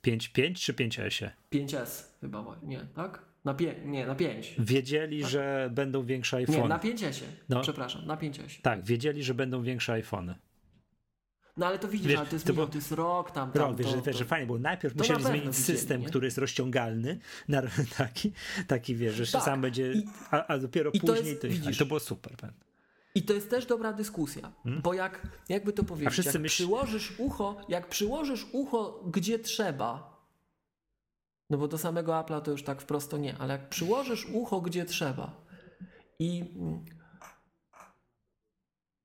5.5 0.07 0.53
czy 0.55 0.73
5S? 0.73 1.29
5S 1.53 2.03
chyba, 2.21 2.55
nie, 2.63 2.79
tak? 2.95 3.19
Na 3.45 3.53
pie, 3.53 3.75
nie, 3.85 4.05
na 4.05 4.15
5. 4.15 4.55
Wiedzieli, 4.59 5.25
że 5.25 5.69
będą 5.73 6.03
większe 6.05 6.37
Nie, 6.39 6.47
iPhony. 6.47 6.69
na 6.69 6.79
5S. 6.79 7.21
No. 7.49 7.61
Przepraszam, 7.61 8.05
na 8.05 8.17
5S. 8.17 8.61
Tak, 8.61 8.83
wiedzieli, 8.85 9.23
że 9.23 9.33
będą 9.33 9.63
większe 9.63 9.93
iPhony. 9.93 10.35
No 11.57 11.65
ale 11.65 11.79
to 11.79 11.87
widzisz, 11.87 12.07
Wiesz, 12.07 12.17
ale 12.19 12.27
to 12.27 12.35
jest, 12.35 12.45
to 12.45 12.53
milion, 12.53 12.69
to 12.69 12.77
jest 12.77 12.91
rok 12.91 13.31
tam. 13.31 13.51
tam 13.51 13.61
Rok, 13.61 13.77
wiesz, 13.77 13.87
to, 13.87 13.91
że, 13.95 14.01
wiesz, 14.01 14.13
to... 14.15 14.19
że 14.19 14.25
fajnie, 14.25 14.47
bo 14.47 14.59
najpierw 14.59 14.93
To 14.93 14.97
musieli 14.97 15.23
na 15.23 15.29
zmienić 15.29 15.55
system, 15.55 16.01
nie? 16.01 16.07
który 16.07 16.27
jest 16.27 16.37
rozciągalny, 16.37 17.19
na, 17.47 17.61
taki, 17.97 18.31
taki 18.67 18.95
wiesz, 18.95 19.15
że 19.15 19.25
Tak. 19.27 19.41
sam 19.43 19.61
będzie, 19.61 19.93
I- 19.93 20.05
a, 20.31 20.47
a 20.47 20.57
dopiero 20.57 20.91
i 20.91 20.99
to 20.99 21.07
później 21.07 21.29
jest- 21.29 21.41
to, 21.41 21.47
widzisz. 21.47 21.77
to 21.77 21.85
było 21.85 21.99
super. 21.99 22.33
pewnie. 22.37 22.57
I 23.15 23.23
to 23.23 23.33
jest 23.33 23.49
też 23.49 23.65
dobra 23.65 23.93
dyskusja, 23.93 24.51
bo 24.83 24.93
jak, 24.93 25.27
jakby 25.49 25.73
to 25.73 25.83
powiedzieć, 25.83 26.13
wszyscy 26.13 26.37
jak 26.37 26.41
myśl- 26.43 26.49
przyłożysz 26.49 27.13
ucho, 27.19 27.57
jak 27.69 27.87
przyłożysz 27.87 28.45
ucho 28.51 29.03
gdzie 29.11 29.39
trzeba, 29.39 30.14
no 31.49 31.57
bo 31.57 31.67
do 31.67 31.77
samego 31.77 32.11
Apple'a 32.11 32.41
to 32.41 32.51
już 32.51 32.63
tak 32.63 32.81
wprost 32.81 33.13
nie, 33.13 33.37
ale 33.37 33.53
jak 33.53 33.69
przyłożysz 33.69 34.27
ucho 34.33 34.61
gdzie 34.61 34.85
trzeba 34.85 35.31
i 36.19 36.53
mm, 36.55 36.85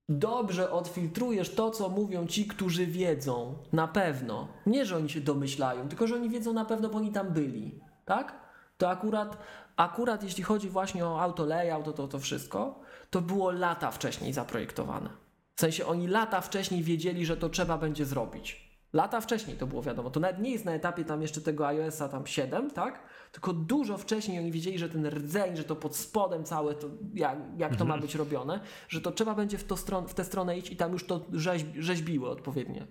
dobrze 0.09 0.71
odfiltrujesz 0.71 1.55
to, 1.55 1.71
co 1.71 1.89
mówią 1.89 2.27
ci, 2.27 2.47
którzy 2.47 2.87
wiedzą, 2.87 3.59
na 3.73 3.89
pewno, 3.89 4.49
nie, 4.67 4.87
że 4.87 4.97
oni 4.97 5.11
się 5.11 5.21
domyślają, 5.21 5.89
tylko, 5.89 6.07
że 6.07 6.15
oni 6.15 6.31
wiedzą 6.31 6.53
na 6.53 6.65
pewno, 6.65 6.89
bo 6.89 6.99
oni 6.99 7.13
tam 7.13 7.33
byli, 7.33 7.81
tak? 8.05 8.41
To 8.79 8.91
akurat, 8.91 9.37
akurat 9.77 10.23
jeśli 10.23 10.45
chodzi 10.45 10.69
właśnie 10.69 11.07
o 11.07 11.21
auto 11.21 11.47
layout, 11.47 11.85
to, 11.85 11.93
to, 11.93 12.09
to 12.09 12.19
wszystko, 12.19 12.81
to 13.11 13.21
było 13.21 13.51
lata 13.51 13.91
wcześniej 13.91 14.33
zaprojektowane. 14.33 15.11
W 15.57 15.61
sensie 15.61 15.87
oni 15.87 16.09
lata 16.09 16.41
wcześniej 16.41 16.83
wiedzieli, 16.83 17.27
że 17.27 17.37
to 17.37 17.49
trzeba 17.49 17.79
będzie 17.79 18.05
zrobić. 18.05 18.70
Lata 18.93 19.21
wcześniej 19.21 19.57
to 19.57 19.67
było 19.67 19.83
wiadomo. 19.83 20.11
To 20.11 20.21
nawet 20.21 20.39
nie 20.39 20.51
jest 20.51 20.65
na 20.65 20.73
etapie 20.73 21.05
tam 21.05 21.23
jeszcze 21.23 21.41
tego 21.41 21.67
iOS-a 21.67 22.09
tam 22.09 22.27
7, 22.27 22.71
tak? 22.71 23.03
Tylko 23.33 23.53
dużo 23.53 23.99
wcześniej 23.99 24.39
oni 24.39 24.53
wiedzieli, 24.53 24.79
że 24.79 24.89
ten 24.89 25.07
rdzeń, 25.07 25.57
że 25.57 25.65
to 25.65 25.77
pod 25.77 25.97
spodem 25.97 26.45
całe 26.45 26.75
to, 26.75 26.87
jak, 27.15 27.39
jak 27.57 27.77
to 27.77 27.85
ma 27.85 27.99
być 27.99 28.15
robione, 28.15 28.61
że 28.89 29.01
to 29.01 29.11
trzeba 29.13 29.35
będzie 29.35 29.59
w, 29.59 29.65
to 29.65 29.77
stron, 29.77 30.09
w 30.09 30.15
tę 30.15 30.25
stronę 30.25 30.59
iść 30.59 30.71
i 30.71 30.77
tam 30.77 30.93
już 30.93 31.07
to 31.07 31.21
rzeźb, 31.33 31.67
rzeźbiły 31.79 32.31
odpowiednie 32.31 32.87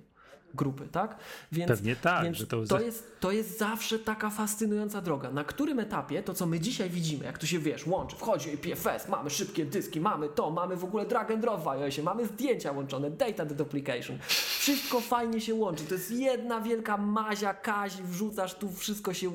grupy, 0.54 0.88
tak? 0.92 1.16
Więc, 1.52 1.68
Pewnie 1.68 1.96
tak, 1.96 2.24
więc 2.24 2.48
to- 2.48 2.66
to, 2.66 2.80
jest, 2.80 3.20
to 3.20 3.32
jest 3.32 3.60
zawsze 3.60 4.00
taka 4.00 4.30
fascynująca 4.30 5.02
droga. 5.02 5.32
Na 5.32 5.44
którym 5.44 5.80
etapie 5.80 6.24
to, 6.24 6.34
co 6.34 6.46
my 6.46 6.60
dzisiaj 6.60 6.90
widzimy, 6.90 7.26
jak 7.26 7.38
to 7.38 7.48
się 7.48 7.60
wiesz, 7.60 7.88
łączy, 7.88 8.16
wchodzi 8.16 8.58
PFS, 8.58 9.08
mamy 9.08 9.30
szybkie 9.30 9.66
dyski, 9.66 10.02
mamy 10.02 10.30
to, 10.30 10.50
mamy 10.52 10.76
w 10.76 10.84
ogóle 10.84 11.06
drag 11.06 11.32
and 11.32 11.42
drop 11.42 11.64
w 11.64 11.68
iOSie, 11.68 12.04
mamy 12.04 12.26
zdjęcia 12.26 12.72
łączone, 12.72 13.12
data 13.12 13.46
deduplication. 13.46 14.18
Wszystko 14.60 15.02
fajnie 15.02 15.42
się 15.42 15.54
łączy. 15.56 15.84
To 15.84 15.94
jest 15.94 16.12
jedna 16.12 16.62
wielka 16.62 16.98
mazia, 16.98 17.54
kazi, 17.54 18.04
wrzucasz 18.04 18.56
tu, 18.56 18.72
wszystko 18.72 19.14
się. 19.14 19.32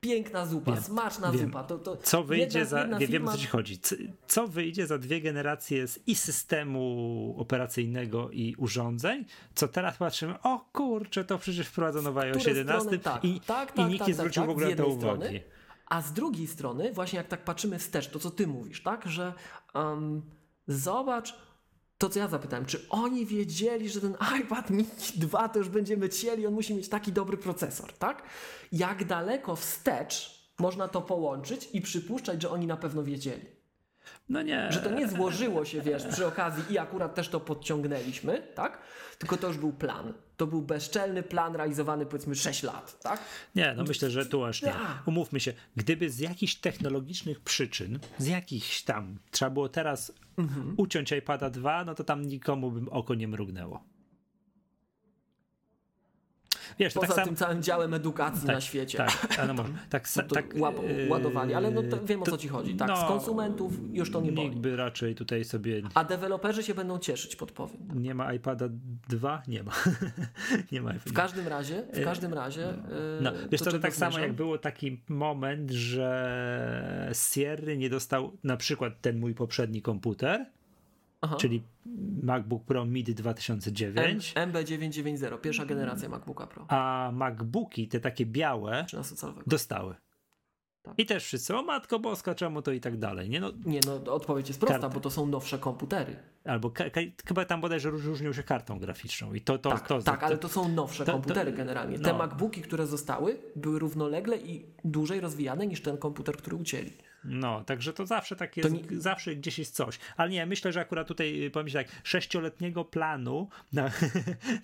Piękna 0.00 0.46
zupa, 0.46 0.72
Wiem, 0.72 0.82
smaczna 0.82 1.32
wiem. 1.32 1.46
zupa. 1.46 1.64
To, 1.64 1.78
to 1.78 1.96
Co 1.96 2.22
wyjdzie 2.24 2.58
jedna- 2.58 2.64
za. 2.70 2.78
jedna 2.80 2.98
Wie, 2.98 3.06
wiem 3.06 3.22
o 3.22 3.26
firma- 3.26 3.32
co 3.32 3.38
ci 3.38 3.46
chodzi. 3.46 3.78
Co 4.28 4.48
wyjdzie 4.48 4.86
za 4.86 4.98
dwie 4.98 5.20
generacje 5.20 5.86
z 5.88 5.98
i 6.06 6.14
systemu 6.14 7.34
operacyjnego 7.38 8.30
i 8.30 8.54
urządzeń? 8.58 9.24
Co 9.54 9.68
teraz 9.68 9.96
patrzymy, 9.96 10.34
o 10.42 10.58
kurczę, 10.72 11.24
to 11.24 11.38
przecież 11.38 11.66
wprowadzono 11.68 12.12
w 12.12 12.18
iOS 12.18 12.36
które 12.38 12.50
11 12.54 12.80
strony, 12.80 12.98
tak, 12.98 13.24
i, 13.24 13.40
tak, 13.40 13.70
i 13.74 13.76
tak, 13.76 13.88
nikt 13.88 13.98
tak, 13.98 14.08
nie 14.08 14.14
tak, 14.14 14.20
zwrócił 14.24 14.44
w 14.46 14.50
ogóle 14.50 14.70
na 14.70 14.76
to 14.76 14.86
uwagi. 14.86 15.00
strony. 15.00 15.40
A 15.86 16.02
z 16.02 16.12
drugiej 16.12 16.46
strony, 16.46 16.92
właśnie 16.92 17.16
jak 17.16 17.28
tak 17.28 17.44
patrzymy 17.44 17.78
wstecz, 17.78 18.08
to 18.08 18.18
co 18.18 18.30
ty 18.30 18.46
mówisz, 18.46 18.82
tak, 18.82 19.06
że 19.08 19.32
um, 19.74 20.22
zobacz 20.68 21.36
to, 21.98 22.08
co 22.08 22.18
ja 22.18 22.28
zapytałem, 22.28 22.66
czy 22.66 22.88
oni 22.88 23.26
wiedzieli, 23.26 23.88
że 23.88 24.00
ten 24.00 24.16
iPad 24.40 24.70
mini 24.70 24.88
2 25.16 25.48
to 25.48 25.58
już 25.58 25.68
będziemy 25.68 26.08
cieli, 26.08 26.46
on 26.46 26.54
musi 26.54 26.74
mieć 26.74 26.88
taki 26.88 27.12
dobry 27.12 27.36
procesor, 27.36 27.92
tak? 27.92 28.22
Jak 28.72 29.04
daleko 29.04 29.56
wstecz 29.56 30.46
można 30.58 30.88
to 30.88 31.02
połączyć 31.02 31.68
i 31.72 31.80
przypuszczać, 31.80 32.42
że 32.42 32.50
oni 32.50 32.66
na 32.66 32.76
pewno 32.76 33.02
wiedzieli? 33.02 33.55
No 34.28 34.42
nie. 34.42 34.72
Że 34.72 34.80
to 34.80 34.90
nie 34.90 35.08
złożyło 35.08 35.64
się, 35.64 35.80
wiesz, 35.82 36.02
przy 36.04 36.26
okazji 36.26 36.64
i 36.74 36.78
akurat 36.78 37.14
też 37.14 37.28
to 37.28 37.40
podciągnęliśmy, 37.40 38.42
tak? 38.54 38.78
Tylko 39.18 39.36
to 39.36 39.46
już 39.48 39.58
był 39.58 39.72
plan. 39.72 40.12
To 40.36 40.46
był 40.46 40.62
bezczelny 40.62 41.22
plan 41.22 41.56
realizowany 41.56 42.06
powiedzmy 42.06 42.34
6 42.34 42.62
lat, 42.62 43.00
tak? 43.02 43.20
Nie, 43.54 43.74
no 43.76 43.84
myślę, 43.84 44.10
że 44.10 44.26
tu 44.26 44.44
aż 44.44 44.62
nie. 44.62 44.74
Umówmy 45.06 45.40
się, 45.40 45.52
gdyby 45.76 46.10
z 46.10 46.18
jakichś 46.18 46.54
technologicznych 46.54 47.40
przyczyn, 47.40 47.98
z 48.18 48.26
jakichś 48.26 48.82
tam, 48.82 49.18
trzeba 49.30 49.50
było 49.50 49.68
teraz 49.68 50.12
Mhm. 50.38 50.74
uciąć 50.76 51.12
iPada 51.12 51.50
2, 51.50 51.84
no 51.84 51.94
to 51.94 52.04
tam 52.04 52.22
nikomu 52.22 52.70
bym 52.70 52.88
oko 52.88 53.14
nie 53.14 53.28
mrugnęło. 53.28 53.84
Wiesz, 56.78 56.94
Poza 56.94 57.06
tak 57.06 57.16
tym 57.16 57.24
samo. 57.24 57.36
całym 57.36 57.62
działem 57.62 57.94
edukacji 57.94 58.46
na 58.46 58.60
świecie. 58.60 58.98
Tak, 58.98 59.28
a 59.40 59.46
no 59.52 59.64
tak, 59.90 60.08
tak 60.34 60.54
łap- 60.54 60.82
yy, 60.98 61.08
ładowali, 61.10 61.54
ale 61.54 61.70
no 61.70 61.82
to 61.82 62.04
wiem 62.04 62.22
o 62.22 62.24
to- 62.24 62.30
co 62.30 62.38
ci 62.38 62.48
chodzi. 62.48 62.74
Tak, 62.74 62.88
no, 62.88 62.96
z 62.96 63.04
konsumentów 63.08 63.72
już 63.92 64.10
to 64.10 64.20
nie 64.20 64.30
Nikt 64.30 64.36
boli. 64.48 64.60
by 64.60 64.76
raczej 64.76 65.14
tutaj 65.14 65.44
sobie 65.44 65.82
A 65.94 66.04
deweloperzy 66.04 66.62
się 66.62 66.74
będą 66.74 66.98
cieszyć, 66.98 67.36
podpowiem. 67.36 67.78
nie 67.94 68.14
ma 68.14 68.32
iPada 68.34 68.68
2? 69.08 69.42
Nie 69.48 69.62
ma. 69.62 69.72
nie 70.72 70.82
ma 70.82 70.92
W 70.92 71.12
każdym 71.12 71.48
razie, 71.48 71.82
w 71.92 72.04
każdym 72.04 72.34
razie. 72.34 72.72
No, 73.20 73.32
yy, 73.32 73.48
wiesz, 73.52 73.60
to, 73.60 73.70
to 73.70 73.78
tak 73.78 73.94
samo 73.94 74.12
zmierzam? 74.12 74.28
jak 74.28 74.36
było 74.36 74.58
taki 74.58 75.00
moment, 75.08 75.70
że 75.70 77.10
Sierry 77.30 77.76
nie 77.78 77.90
dostał 77.90 78.32
na 78.44 78.56
przykład 78.56 79.00
ten 79.00 79.18
mój 79.18 79.34
poprzedni 79.34 79.82
komputer, 79.82 80.46
Aha. 81.26 81.36
czyli 81.36 81.62
MacBook 82.22 82.64
Pro 82.64 82.84
MIDI 82.84 83.14
2009, 83.14 84.32
M- 84.36 84.52
MB990, 84.52 85.40
pierwsza 85.40 85.64
generacja 85.66 86.08
MacBooka 86.08 86.46
Pro. 86.46 86.64
a 86.68 87.10
MacBooki, 87.14 87.88
te 87.88 88.00
takie 88.00 88.26
białe, 88.26 88.84
13-calowego. 88.88 89.42
dostały. 89.46 89.94
Tak. 90.86 90.94
I 90.98 91.06
też 91.06 91.24
wszyscy, 91.24 91.56
o 91.56 91.62
matko 91.62 91.98
boska, 91.98 92.34
czemu 92.34 92.62
to 92.62 92.72
i 92.72 92.80
tak 92.80 92.98
dalej, 92.98 93.28
nie? 93.30 93.40
No, 93.40 93.52
Nie, 93.66 93.80
no 93.86 94.14
odpowiedź 94.14 94.48
jest 94.48 94.60
prosta, 94.60 94.88
bo 94.88 95.00
to 95.00 95.10
są 95.10 95.26
nowsze 95.26 95.58
komputery. 95.58 96.16
albo 96.44 96.72
chyba 97.26 97.44
tam 97.44 97.60
bodajże 97.60 97.90
róż- 97.90 98.04
różnią 98.04 98.32
się 98.32 98.42
kartą 98.42 98.78
graficzną 98.78 99.34
i 99.34 99.40
to, 99.40 99.58
to, 99.58 99.70
Tak, 99.70 99.88
to, 99.88 100.02
tak 100.02 100.20
to, 100.20 100.26
ale 100.26 100.38
to 100.38 100.48
są 100.48 100.68
nowsze 100.68 101.04
to- 101.04 101.12
komputery 101.12 101.52
generalnie. 101.52 101.98
Te 101.98 102.12
no. 102.12 102.18
MacBooki, 102.18 102.62
które 102.62 102.86
zostały, 102.86 103.38
były 103.56 103.78
równolegle 103.78 104.36
i 104.36 104.66
dłużej 104.84 105.20
rozwijane 105.20 105.66
niż 105.66 105.80
ten 105.82 105.96
komputer, 105.98 106.36
który 106.36 106.56
ucięli. 106.56 106.92
No, 107.24 107.64
także 107.64 107.92
to 107.92 108.06
zawsze 108.06 108.36
tak 108.36 108.56
jest, 108.56 108.68
zawsze 108.96 109.36
gdzieś 109.36 109.58
jest 109.58 109.74
coś. 109.74 109.98
Ale 110.16 110.30
nie, 110.30 110.46
myślę, 110.46 110.72
że 110.72 110.80
akurat 110.80 111.08
tutaj, 111.08 111.44
y, 111.44 111.50
powiem 111.50 111.72
tak, 111.72 111.86
sześcioletniego 112.04 112.84
planu 112.84 113.48
na, 113.72 113.90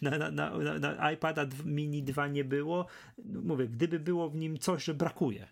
na, 0.02 0.18
na, 0.18 0.30
na, 0.30 0.78
na, 0.78 1.12
iPada 1.12 1.46
mini 1.64 2.02
2 2.02 2.28
nie 2.28 2.44
było. 2.44 2.86
Mówię, 3.24 3.68
gdyby 3.68 4.00
było 4.00 4.28
w 4.30 4.34
nim 4.34 4.58
coś, 4.58 4.84
że 4.84 4.94
brakuje, 4.94 5.46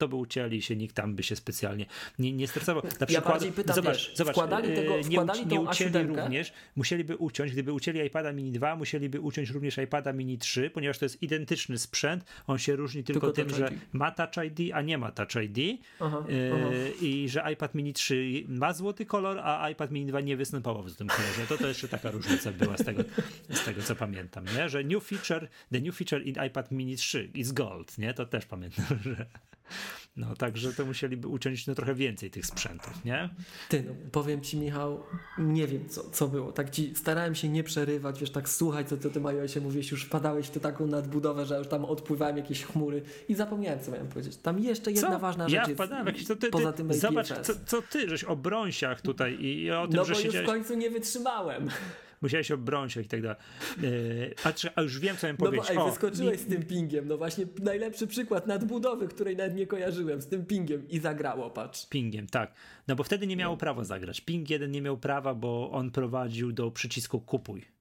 to 0.00 0.08
by 0.08 0.16
ucięli 0.16 0.56
i 0.56 0.62
się 0.62 0.76
nikt 0.76 0.96
tam 0.96 1.14
by 1.14 1.22
się 1.22 1.36
specjalnie 1.36 1.86
nie, 2.18 2.32
nie 2.32 2.48
stresował. 2.48 2.82
Na 2.82 2.88
Ja 3.00 3.06
przykład, 3.06 3.24
bardziej 3.28 3.52
pytam, 3.52 3.76
zobacz, 3.76 3.96
wiesz, 4.08 4.16
zobacz, 4.16 4.34
wkładali 4.34 4.74
tego- 4.74 4.98
e, 4.98 5.02
wkładali 5.02 5.40
nie, 5.40 5.46
tą 5.46 5.62
nie 5.62 5.70
ucięli 5.70 5.90
A7? 5.92 6.08
również, 6.16 6.52
musieliby 6.76 7.16
uciąć, 7.16 7.52
gdyby 7.52 7.72
ucięli 7.72 8.06
iPada 8.06 8.32
mini 8.32 8.52
2, 8.52 8.76
musieliby 8.76 9.20
uciąć 9.20 9.50
również 9.50 9.78
iPada 9.78 10.12
mini 10.12 10.38
3, 10.38 10.70
ponieważ 10.70 10.98
to 10.98 11.04
jest 11.04 11.22
identyczny 11.22 11.78
sprzęt, 11.78 12.24
on 12.46 12.58
się 12.58 12.76
różni 12.76 13.04
tylko, 13.04 13.32
Tylko 13.32 13.48
tym, 13.50 13.58
że 13.58 13.70
ma 13.92 14.10
Touch 14.10 14.44
ID, 14.46 14.72
a 14.74 14.82
nie 14.82 14.98
ma 14.98 15.12
Touch 15.12 15.44
ID 15.44 15.80
Aha, 16.00 16.24
e, 16.30 16.54
aha. 16.54 16.70
i 17.02 17.28
że 17.28 17.44
iPad 17.52 17.74
mini 17.74 17.92
3 17.92 18.44
ma 18.48 18.72
złoty 18.72 19.06
kolor, 19.06 19.38
a 19.42 19.70
iPad 19.70 19.90
mini 19.90 20.06
2 20.06 20.20
nie 20.20 20.36
występował 20.36 20.82
w 20.82 20.96
tym 20.96 21.08
kolorze. 21.08 21.46
To, 21.48 21.58
to 21.58 21.68
jeszcze 21.68 21.88
taka 21.88 22.10
różnica 22.10 22.52
była 22.52 22.76
z 22.76 22.84
tego, 22.84 23.02
z 23.50 23.64
tego 23.64 23.82
co 23.82 23.96
pamiętam, 23.96 24.44
nie? 24.56 24.68
że 24.68 24.84
new 24.84 25.04
feature, 25.04 25.48
the 25.72 25.80
new 25.80 25.96
feature 25.96 26.22
in 26.26 26.34
iPad 26.46 26.70
mini 26.70 26.96
3 26.96 27.30
is 27.34 27.52
gold, 27.52 27.98
nie? 27.98 28.14
To 28.14 28.26
też 28.26 28.46
pamiętam, 28.46 28.84
że 29.04 29.26
no 30.16 30.36
także 30.36 30.72
to 30.72 30.86
musieliby 30.86 31.28
uciąć 31.28 31.66
no, 31.66 31.74
trochę 31.74 31.94
więcej 31.94 32.30
tych 32.30 32.46
sprzętów, 32.46 33.04
nie? 33.04 33.30
Ty, 33.68 33.84
no, 33.88 33.94
powiem 34.12 34.40
ci 34.40 34.56
Michał, 34.56 35.02
nie 35.38 35.66
wiem 35.66 35.88
co, 35.88 36.10
co 36.10 36.28
było. 36.28 36.52
Tak 36.52 36.70
ci 36.70 36.96
starałem 36.96 37.34
się 37.34 37.48
nie 37.48 37.64
przerywać, 37.64 38.20
wiesz, 38.20 38.30
tak 38.30 38.48
słuchać, 38.48 38.88
co 38.88 38.96
ty 38.96 39.08
o 39.08 39.10
tym 39.10 39.26
iOSie 39.26 39.60
mówiłeś, 39.60 39.90
już 39.90 40.04
wpadałeś 40.04 40.46
w 40.46 40.50
tę 40.50 40.60
taką 40.60 40.86
nadbudowę, 40.86 41.46
że 41.46 41.58
już 41.58 41.68
tam 41.68 41.84
odpływałem 41.84 42.36
jakieś 42.36 42.64
chmury 42.64 43.02
i 43.28 43.34
zapomniałem, 43.34 43.80
co 43.80 43.90
miałem 43.90 44.08
powiedzieć. 44.08 44.36
Tam 44.36 44.58
jeszcze 44.58 44.92
jedna 44.92 45.10
Co? 45.10 45.18
ważna 45.18 45.48
rzecz 45.48 45.54
ja 45.54 45.62
jest 45.62 45.74
wpadałem 45.74 46.04
w 46.04 46.06
jakieś, 46.06 46.26
to 46.26 46.34
ty, 46.34 46.40
ty, 46.40 46.50
poza 46.50 46.72
tym 46.72 46.92
Zobacz, 46.92 47.28
co, 47.28 47.52
co 47.66 47.82
ty, 47.82 48.08
żeś 48.08 48.24
o 48.24 48.36
brąsiach 48.36 49.00
tutaj 49.00 49.34
i, 49.34 49.62
i 49.62 49.70
o 49.70 49.86
tym, 49.86 49.96
No 49.96 50.04
że 50.04 50.12
bo 50.12 50.20
już 50.20 50.36
w 50.36 50.46
końcu 50.46 50.74
nie 50.74 50.90
wytrzymałem. 50.90 51.70
Musiałeś 52.22 52.50
o 52.50 52.58
brąsiach 52.58 53.04
i 53.04 53.08
tak 53.08 53.22
dalej. 53.22 53.36
Yy, 53.82 54.34
a, 54.74 54.82
już 54.82 54.98
wiem, 54.98 55.16
co 55.16 55.26
miałem 55.26 55.36
No 55.40 55.44
bo 55.44 55.50
powiedzieć. 55.50 55.70
ej, 55.70 55.90
wyskoczyłeś 55.90 56.40
z 56.40 56.46
tym 56.46 56.62
pingiem, 56.62 57.08
no 57.08 57.18
właśnie 57.18 57.46
najlepszy 57.62 58.06
przykład 58.06 58.46
nadbudowy, 58.46 59.08
której 59.08 59.36
nawet 59.36 59.54
nie 59.54 59.66
kojarzyłem, 59.66 60.20
z 60.22 60.26
tym 60.26 60.46
pingiem 60.46 60.88
i 60.88 60.98
zagrało, 60.98 61.50
patrz. 61.50 61.86
Pingiem, 61.86 62.26
tak. 62.26 62.54
No 62.88 62.96
bo 62.96 63.04
wtedy 63.04 63.26
nie 63.26 63.36
miało 63.36 63.56
prawa 63.56 63.84
zagrać. 63.84 64.20
Ping 64.20 64.50
1 64.50 64.70
nie 64.70 64.82
miał 64.82 64.98
prawa, 64.98 65.34
bo 65.34 65.70
on 65.70 65.90
prowadził 65.90 66.52
do 66.52 66.70
przycisku 66.70 67.20
kupuj. 67.20 67.79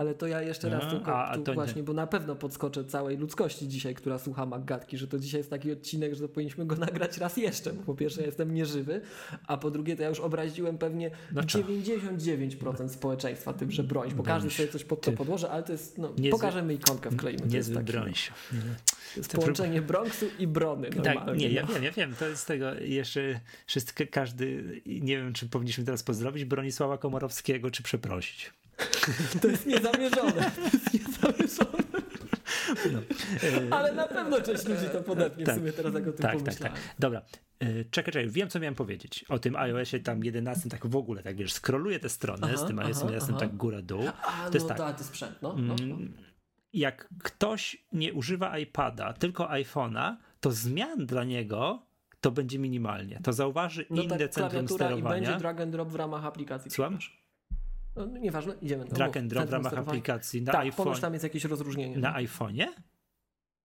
Ale 0.00 0.14
to 0.14 0.26
ja 0.26 0.42
jeszcze 0.42 0.68
raz 0.68 0.84
No, 0.84 0.90
tylko 0.90 1.14
a- 1.16 1.24
a 1.28 1.34
tu 1.36 1.42
to 1.42 1.50
nie. 1.50 1.54
właśnie, 1.54 1.82
bo 1.82 1.92
na 1.92 2.06
pewno 2.06 2.36
podskoczę 2.36 2.84
całej 2.84 3.16
ludzkości 3.16 3.68
dzisiaj, 3.68 3.94
która 3.94 4.18
słucha 4.18 4.46
Maggatki, 4.46 4.98
że 4.98 5.08
to 5.08 5.18
dzisiaj 5.18 5.40
jest 5.40 5.50
taki 5.50 5.72
odcinek, 5.72 6.14
że 6.14 6.20
to 6.22 6.28
powinniśmy 6.28 6.66
go 6.66 6.76
nagrać 6.86 7.18
raz 7.18 7.36
jeszcze, 7.36 7.72
bo 7.72 7.82
po 7.82 7.94
pierwsze 7.94 8.20
ja 8.20 8.26
jestem 8.26 8.54
nieżywy, 8.54 9.00
a 9.46 9.56
po 9.56 9.70
drugie 9.70 9.96
to 9.96 10.02
ja 10.02 10.08
już 10.08 10.20
obraziłem 10.20 10.78
pewnie 10.78 11.10
No 11.32 11.42
co? 11.44 11.58
99% 11.58 12.88
społeczeństwa 12.88 13.52
tym, 13.52 13.70
że 13.70 13.84
broń, 13.84 14.10
bo 14.14 14.22
każdy 14.22 14.50
sobie 14.50 14.68
coś 14.68 14.84
pod 14.84 15.00
to 15.00 15.12
podłoży, 15.12 15.50
ale 15.50 15.62
to 15.62 15.72
jest, 15.72 15.98
no, 15.98 16.08
Niezły- 16.18 16.30
pokażemy 16.30 16.74
ikonkę, 16.74 17.10
wkleimy. 17.10 17.40
To 17.40 17.46
Niezły 17.46 17.74
taki, 17.74 17.92
brońsiu. 17.92 18.32
to 19.14 19.20
jest 19.20 19.32
połączenie 19.32 19.82
Bronxu 19.82 20.26
i 20.38 20.46
Brony 20.46 20.90
Tak, 20.90 21.36
nie, 21.36 21.48
ja 21.48 21.62
no. 21.62 21.74
wiem, 21.74 21.84
ja 21.84 21.90
wiem. 21.92 22.14
To 22.18 22.28
jest 22.28 22.46
tego 22.46 22.74
jeszcze 22.74 23.40
wszystko, 23.66 24.04
każdy, 24.10 24.80
nie 24.86 25.16
wiem, 25.16 25.32
czy 25.32 25.48
powinniśmy 25.48 25.84
teraz 25.84 26.02
pozdrowić 26.02 26.44
Bronisława 26.44 26.98
Komorowskiego, 26.98 27.70
czy 27.70 27.82
przeprosić. 27.82 28.52
To 29.42 29.48
jest 29.48 29.66
niezamierzone, 29.66 30.32
to 30.56 30.60
jest 30.72 30.94
niezamierzone. 30.94 31.82
No. 32.92 33.00
Ale 33.76 33.92
na 33.94 34.06
pewno 34.08 34.40
część 34.40 34.66
ludzi 34.68 34.86
to 34.92 35.00
podepnie, 35.02 35.44
tak. 35.44 35.54
w 35.54 35.58
sumie 35.58 35.72
teraz 35.72 35.94
jak 35.94 36.02
o 36.08 36.12
tym 36.12 36.22
Tak, 36.22 36.30
tak, 36.32 36.38
pomyślałem. 36.38 36.74
tak. 36.76 36.94
Dobra. 36.98 37.22
Yy, 37.60 37.84
Czekaj, 37.90 38.12
czekaj, 38.12 38.28
wiem 38.30 38.48
co 38.48 38.60
miałem 38.60 38.74
powiedzieć 38.74 39.24
o 39.28 39.38
tym 39.38 39.56
iOSie 39.56 40.00
tam 40.00 40.24
11, 40.24 40.68
tak 40.70 40.86
w 40.86 40.96
ogóle, 40.96 41.22
tak 41.22 41.36
wiesz, 41.36 41.52
skroluję 41.52 42.00
te 42.00 42.08
strony 42.08 42.40
Aha, 42.46 42.56
z 42.56 42.66
tym 42.66 42.78
iOSem 42.78 42.96
aha, 43.08 43.14
11 43.14 43.30
aha. 43.30 43.40
tak 43.40 43.56
góra-dół. 43.56 44.02
A, 44.22 44.30
To 44.32 44.44
no 44.48 44.50
jest 44.54 44.68
tak. 44.68 44.78
tak, 44.78 44.98
to 44.98 45.04
sprzęt, 45.04 45.36
no. 45.42 45.54
no, 45.58 45.74
no. 45.86 45.94
Mm, 45.94 46.12
Jak 46.72 47.08
ktoś 47.22 47.84
nie 47.92 48.12
używa 48.12 48.58
iPada, 48.58 49.12
tylko 49.12 49.44
iPhone'a, 49.44 50.16
to 50.40 50.52
zmian 50.52 51.06
dla 51.06 51.24
niego 51.24 51.82
to 52.20 52.30
będzie 52.30 52.58
minimalnie. 52.58 53.20
To 53.22 53.32
zauważy 53.32 53.86
No 53.90 54.02
inne 54.02 54.18
tak, 54.18 54.30
centrum 54.30 54.66
klawiatura 54.66 54.86
i 54.86 54.90
będzie 54.90 55.02
sterowania. 55.26 55.38
drag 55.38 55.60
and 55.60 55.72
drop 55.72 55.88
w 55.88 55.94
ramach 55.94 56.24
aplikacji. 56.24 56.70
Słucham? 56.70 56.92
No, 56.94 56.98
no, 57.96 58.06
nieważne, 58.06 58.54
idziemy. 58.62 58.84
No, 58.84 58.94
Drag 58.94 59.16
and 59.16 59.30
drop 59.30 59.46
w 59.48 59.52
ramach 59.52 59.74
aplikacji 59.74 60.42
na 60.42 60.52
Tak, 60.52 60.60
iPhone. 60.60 60.84
ponoć 60.84 61.00
tam 61.00 61.12
jest 61.12 61.22
jakieś 61.22 61.44
rozróżnienie. 61.44 61.96
Na 61.98 62.14
iPhone'ie? 62.22 62.66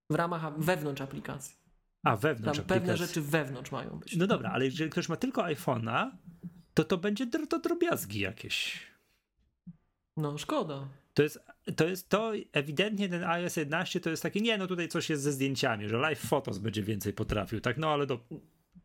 W 0.10 0.15
ramach, 0.15 0.60
wewnątrz 0.60 1.02
aplikacji. 1.02 1.56
A 2.03 2.10
Tam 2.10 2.19
wewnątrz 2.19 2.60
pewne 2.60 2.76
aplikacji. 2.76 3.07
rzeczy 3.07 3.22
wewnątrz 3.22 3.72
mają 3.72 3.89
być. 3.99 4.15
No 4.15 4.27
dobra, 4.27 4.49
ale 4.52 4.65
jeżeli 4.65 4.89
ktoś 4.89 5.10
ma 5.10 5.15
tylko 5.15 5.41
iPhone'a, 5.43 6.11
to 6.73 6.84
to 6.84 6.97
będzie 6.97 7.26
dr- 7.27 7.47
to 7.47 7.60
drobiazgi 7.60 8.19
jakieś. 8.19 8.88
No 10.18 10.38
szkoda. 10.38 10.88
To 11.14 11.23
jest, 11.23 11.39
to 11.76 11.88
jest 11.88 12.10
to, 12.10 12.31
ewidentnie 12.52 13.10
ten 13.10 13.23
iOS 13.23 13.56
11 13.57 13.99
to 13.99 14.10
jest 14.10 14.23
takie, 14.23 14.41
nie, 14.41 14.57
no 14.57 14.68
tutaj 14.68 14.88
coś 14.88 15.10
jest 15.10 15.23
ze 15.23 15.31
zdjęciami, 15.31 15.89
że 15.89 15.97
Live 15.97 16.19
Photos 16.19 16.57
będzie 16.57 16.84
więcej 16.84 17.14
potrafił, 17.14 17.61
tak, 17.61 17.77
no 17.77 17.89
ale 17.93 18.06
do, 18.06 18.19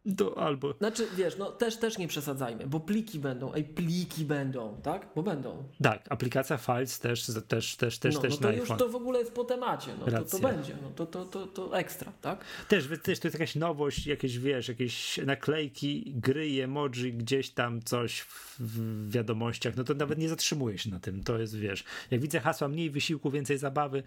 do 0.06 0.39
albo, 0.39 0.74
Znaczy, 0.78 1.06
wiesz, 1.16 1.36
no 1.39 1.51
też, 1.51 1.77
też 1.77 1.98
nie 1.98 2.09
przesadzajmy, 2.09 2.66
bo 2.66 2.81
pliki 2.81 3.18
będą, 3.18 3.55
ej, 3.55 3.64
pliki 3.64 4.24
będą, 4.24 4.81
tak? 4.82 5.09
Bo 5.14 5.22
będą. 5.22 5.64
tak, 5.82 6.06
aplikacja 6.10 6.56
Files 6.56 6.98
też, 6.98 7.27
też, 7.27 7.77
też, 7.77 7.98
też, 7.98 8.14
no, 8.14 8.20
też 8.20 8.32
no 8.35 8.39
to 8.40 8.48
na 8.48 8.52
już 8.52 8.62
iPhone. 8.62 8.78
to 8.78 8.89
w 8.89 8.94
ogóle 8.94 9.18
jest 9.18 9.32
po 9.32 9.44
temacie, 9.44 9.90
no 10.01 10.06
to, 10.06 10.24
to 10.24 10.39
będzie, 10.39 10.77
no 10.82 10.90
to, 10.90 11.06
to, 11.06 11.24
to, 11.24 11.47
to 11.47 11.78
ekstra, 11.78 12.12
tak? 12.20 12.44
Też, 12.68 12.89
też 13.02 13.20
to 13.20 13.28
jest 13.28 13.35
jakaś 13.35 13.55
nowość, 13.55 14.06
jakieś, 14.06 14.39
wiesz, 14.39 14.68
jakieś 14.68 15.18
naklejki, 15.18 16.12
gry 16.16 16.62
emoji, 16.62 17.12
gdzieś 17.12 17.51
tam 17.51 17.82
coś 17.82 18.20
w, 18.20 18.56
w 18.60 19.10
wiadomościach, 19.10 19.77
no 19.77 19.85
to 19.85 19.94
nawet 19.94 20.18
nie 20.18 20.28
zatrzymuję 20.28 20.78
się 20.78 20.90
na 20.90 21.01
tym, 21.01 21.24
to 21.24 21.39
jest, 21.39 21.56
wiesz, 21.56 21.85
jak 22.10 22.20
widzę 22.20 22.40
hasła 22.40 22.68
mniej 22.68 22.90
wysiłku, 22.90 23.31
więcej 23.31 23.59
zabawy, 23.59 24.02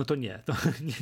no 0.00 0.04
to 0.04 0.14
nie, 0.14 0.42
to 0.44 0.52
nie, 0.80 0.92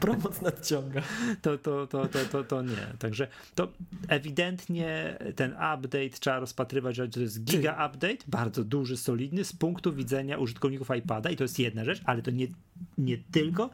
Promoc 0.00 0.42
nadciąga. 0.42 1.02
to, 1.42 1.58
to, 1.58 1.86
to, 1.86 2.08
to, 2.08 2.18
to, 2.32 2.44
to 2.44 2.62
nie. 2.62 2.86
Także 2.98 3.28
to 3.54 3.68
ewidentnie 4.08 5.18
ten 5.36 5.52
update 5.52 6.10
trzeba 6.20 6.38
rozpatrywać, 6.38 6.96
że 6.96 7.08
to 7.08 7.20
jest 7.20 7.44
giga 7.44 7.86
update, 7.86 8.24
bardzo 8.26 8.64
duży, 8.64 8.96
solidny 8.96 9.44
z 9.44 9.52
punktu 9.52 9.92
widzenia 9.92 10.38
użytkowników 10.38 10.88
iPada 10.98 11.30
i 11.30 11.36
to 11.36 11.44
jest 11.44 11.58
jedna 11.58 11.84
rzecz, 11.84 12.00
ale 12.04 12.22
to 12.22 12.30
nie, 12.30 12.46
nie 12.98 13.18
tylko. 13.18 13.70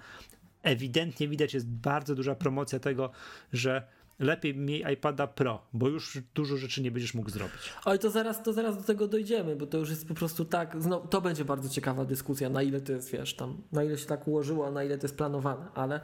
Ewidentnie 0.63 1.29
widać 1.29 1.55
jest 1.55 1.69
bardzo 1.69 2.15
duża 2.15 2.35
promocja 2.35 2.79
tego, 2.79 3.11
że 3.53 3.83
lepiej 4.21 4.55
miej 4.55 4.93
iPada 4.93 5.27
Pro, 5.27 5.67
bo 5.73 5.89
już 5.89 6.19
dużo 6.35 6.57
rzeczy 6.57 6.83
nie 6.83 6.91
będziesz 6.91 7.15
mógł 7.15 7.31
zrobić. 7.31 7.73
Ale 7.85 7.99
to 7.99 8.11
zaraz, 8.11 8.43
to 8.43 8.53
zaraz 8.53 8.77
do 8.77 8.83
tego 8.83 9.09
dojdziemy, 9.09 9.57
bo 9.57 9.67
to 9.67 9.79
już 9.79 9.91
jest 9.91 10.09
po 10.09 10.15
prostu 10.15 10.45
tak, 10.45 10.77
no, 10.89 11.01
to 11.01 11.21
będzie 11.21 11.45
bardzo 11.45 11.69
ciekawa 11.69 12.05
dyskusja, 12.05 12.49
na 12.49 12.63
ile 12.63 12.81
to 12.81 12.93
jest, 12.93 13.11
wiesz, 13.13 13.37
tam, 13.37 13.63
na 13.73 13.85
ile 13.85 13.99
się 13.99 14.07
tak 14.07 14.29
ułożyło, 14.29 14.71
na 14.71 14.85
ile 14.85 14.99
to 14.99 15.05
jest 15.05 15.17
planowane, 15.17 15.67
ale, 15.75 16.01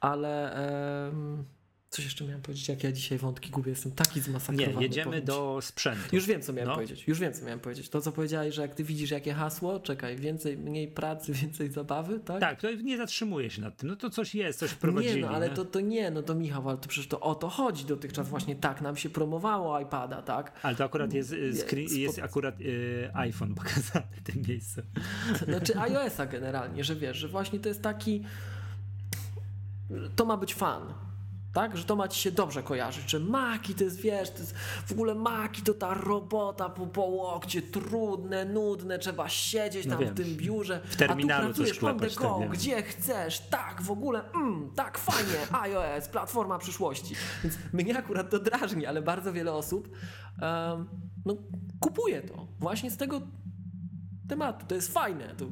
ale 0.00 0.56
coś 1.90 2.04
jeszcze 2.04 2.24
miałem 2.24 2.42
powiedzieć, 2.42 2.68
jak 2.68 2.84
ja 2.84 2.92
dzisiaj 2.92 3.18
wątki 3.18 3.50
gubię, 3.50 3.70
jestem 3.70 3.92
taki 3.92 4.20
zmasakrowany. 4.20 4.76
Nie, 4.76 4.82
jedziemy 4.82 5.22
do 5.22 5.58
sprzętu. 5.62 6.16
Już 6.16 6.26
wiem, 6.26 6.42
co 6.42 6.52
miałem 6.52 6.68
No. 6.68 6.74
powiedzieć. 6.74 7.08
Już 7.08 7.18
wiem, 7.18 7.32
co 7.32 7.44
miałem 7.44 7.60
powiedzieć. 7.60 7.88
To, 7.88 8.00
co 8.00 8.12
powiedziałeś, 8.12 8.54
że 8.54 8.62
jak 8.62 8.74
ty 8.74 8.84
widzisz 8.84 9.10
jakie 9.10 9.34
hasło, 9.34 9.80
czekaj, 9.80 10.16
więcej, 10.16 10.58
mniej 10.58 10.88
pracy, 10.88 11.32
więcej 11.42 11.70
zabawy, 11.70 12.20
tak? 12.20 12.40
Tak, 12.40 12.60
to 12.60 12.72
nie 12.72 12.96
zatrzymuję 12.96 13.50
się 13.50 13.62
nad 13.62 13.76
tym. 13.76 13.88
No 13.88 13.96
to 13.96 14.10
coś 14.10 14.34
jest, 14.34 14.58
coś 14.58 14.70
wprowadzili. 14.70 15.14
Nie, 15.14 15.20
no 15.20 15.28
ale 15.28 15.48
nie? 15.48 15.54
to, 15.54 15.64
to 15.64 15.80
nie, 15.80 16.10
no 16.10 16.22
to 16.22 16.34
Michał, 16.34 16.68
ale 16.68 16.78
to 16.78 16.88
przecież 16.88 17.08
to 17.08 17.20
o 17.20 17.34
to 17.34 17.48
chodzi 17.48 17.84
dotychczas 17.84 18.28
właśnie 18.28 18.56
tak 18.56 18.80
nam 18.80 18.96
się 18.96 19.10
promowało 19.10 19.80
iPada, 19.80 20.22
tak? 20.22 20.52
Ale 20.62 20.76
to 20.76 20.84
akurat 20.84 21.12
jest, 21.12 21.32
y, 21.32 21.56
screen, 21.56 21.88
jest 21.90 22.18
akurat 22.18 22.60
y, 22.60 23.10
iPhone 23.14 23.54
pokazany 23.54 24.06
w 24.16 24.22
tym 24.22 24.42
miejscu. 24.48 24.80
Znaczy 25.48 25.78
iOS-a 25.78 26.26
generalnie, 26.26 26.84
że 26.84 26.96
wiesz, 26.96 27.16
że 27.16 27.28
właśnie 27.28 27.58
to 27.58 27.68
jest 27.68 27.82
taki. 27.82 28.24
To 30.16 30.24
ma 30.24 30.36
być 30.36 30.54
fan. 30.54 30.82
Tak, 31.52 31.76
że 31.76 31.84
to 31.84 31.96
ma 31.96 32.08
ci 32.08 32.20
się 32.20 32.30
dobrze 32.30 32.62
kojarzyć, 32.62 33.10
że 33.10 33.20
Maki 33.20 33.74
to 33.74 33.84
jest, 33.84 34.00
wiesz, 34.00 34.30
to 34.30 34.38
jest 34.38 34.54
w 34.86 34.92
ogóle 34.92 35.14
Maki 35.14 35.62
to 35.62 35.74
ta 35.74 35.94
robota 35.94 36.68
po, 36.68 36.86
po 36.86 37.02
łokcie, 37.02 37.62
trudne, 37.62 38.44
nudne, 38.44 38.98
trzeba 38.98 39.28
siedzieć 39.28 39.86
No 39.86 39.90
tam 39.92 40.04
wiem. 40.04 40.14
w 40.14 40.16
tym 40.16 40.36
biurze, 40.36 40.80
W 40.84 40.96
terminalu 40.96 41.44
a 41.44 41.48
tu 41.48 41.54
pracujesz 41.54 41.82
on 41.82 41.98
the 41.98 42.10
go, 42.10 42.40
gdzie 42.50 42.82
chcesz, 42.82 43.40
tak, 43.40 43.82
w 43.82 43.90
ogóle, 43.90 44.30
mm, 44.32 44.70
tak, 44.74 44.98
fajnie, 44.98 45.38
iOS, 45.62 46.08
platforma 46.08 46.58
przyszłości. 46.58 47.14
Więc 47.44 47.58
mnie 47.72 47.98
akurat 47.98 48.30
to 48.30 48.38
drażni, 48.38 48.86
ale 48.86 49.02
bardzo 49.02 49.32
wiele 49.32 49.52
osób 49.52 49.88
em, 50.42 50.88
no, 51.24 51.36
kupuje 51.80 52.22
to 52.22 52.46
właśnie 52.58 52.90
z 52.90 52.96
tego 52.96 53.20
tematu. 54.28 54.66
To 54.66 54.74
jest 54.74 54.92
fajne. 54.92 55.34
To, 55.34 55.46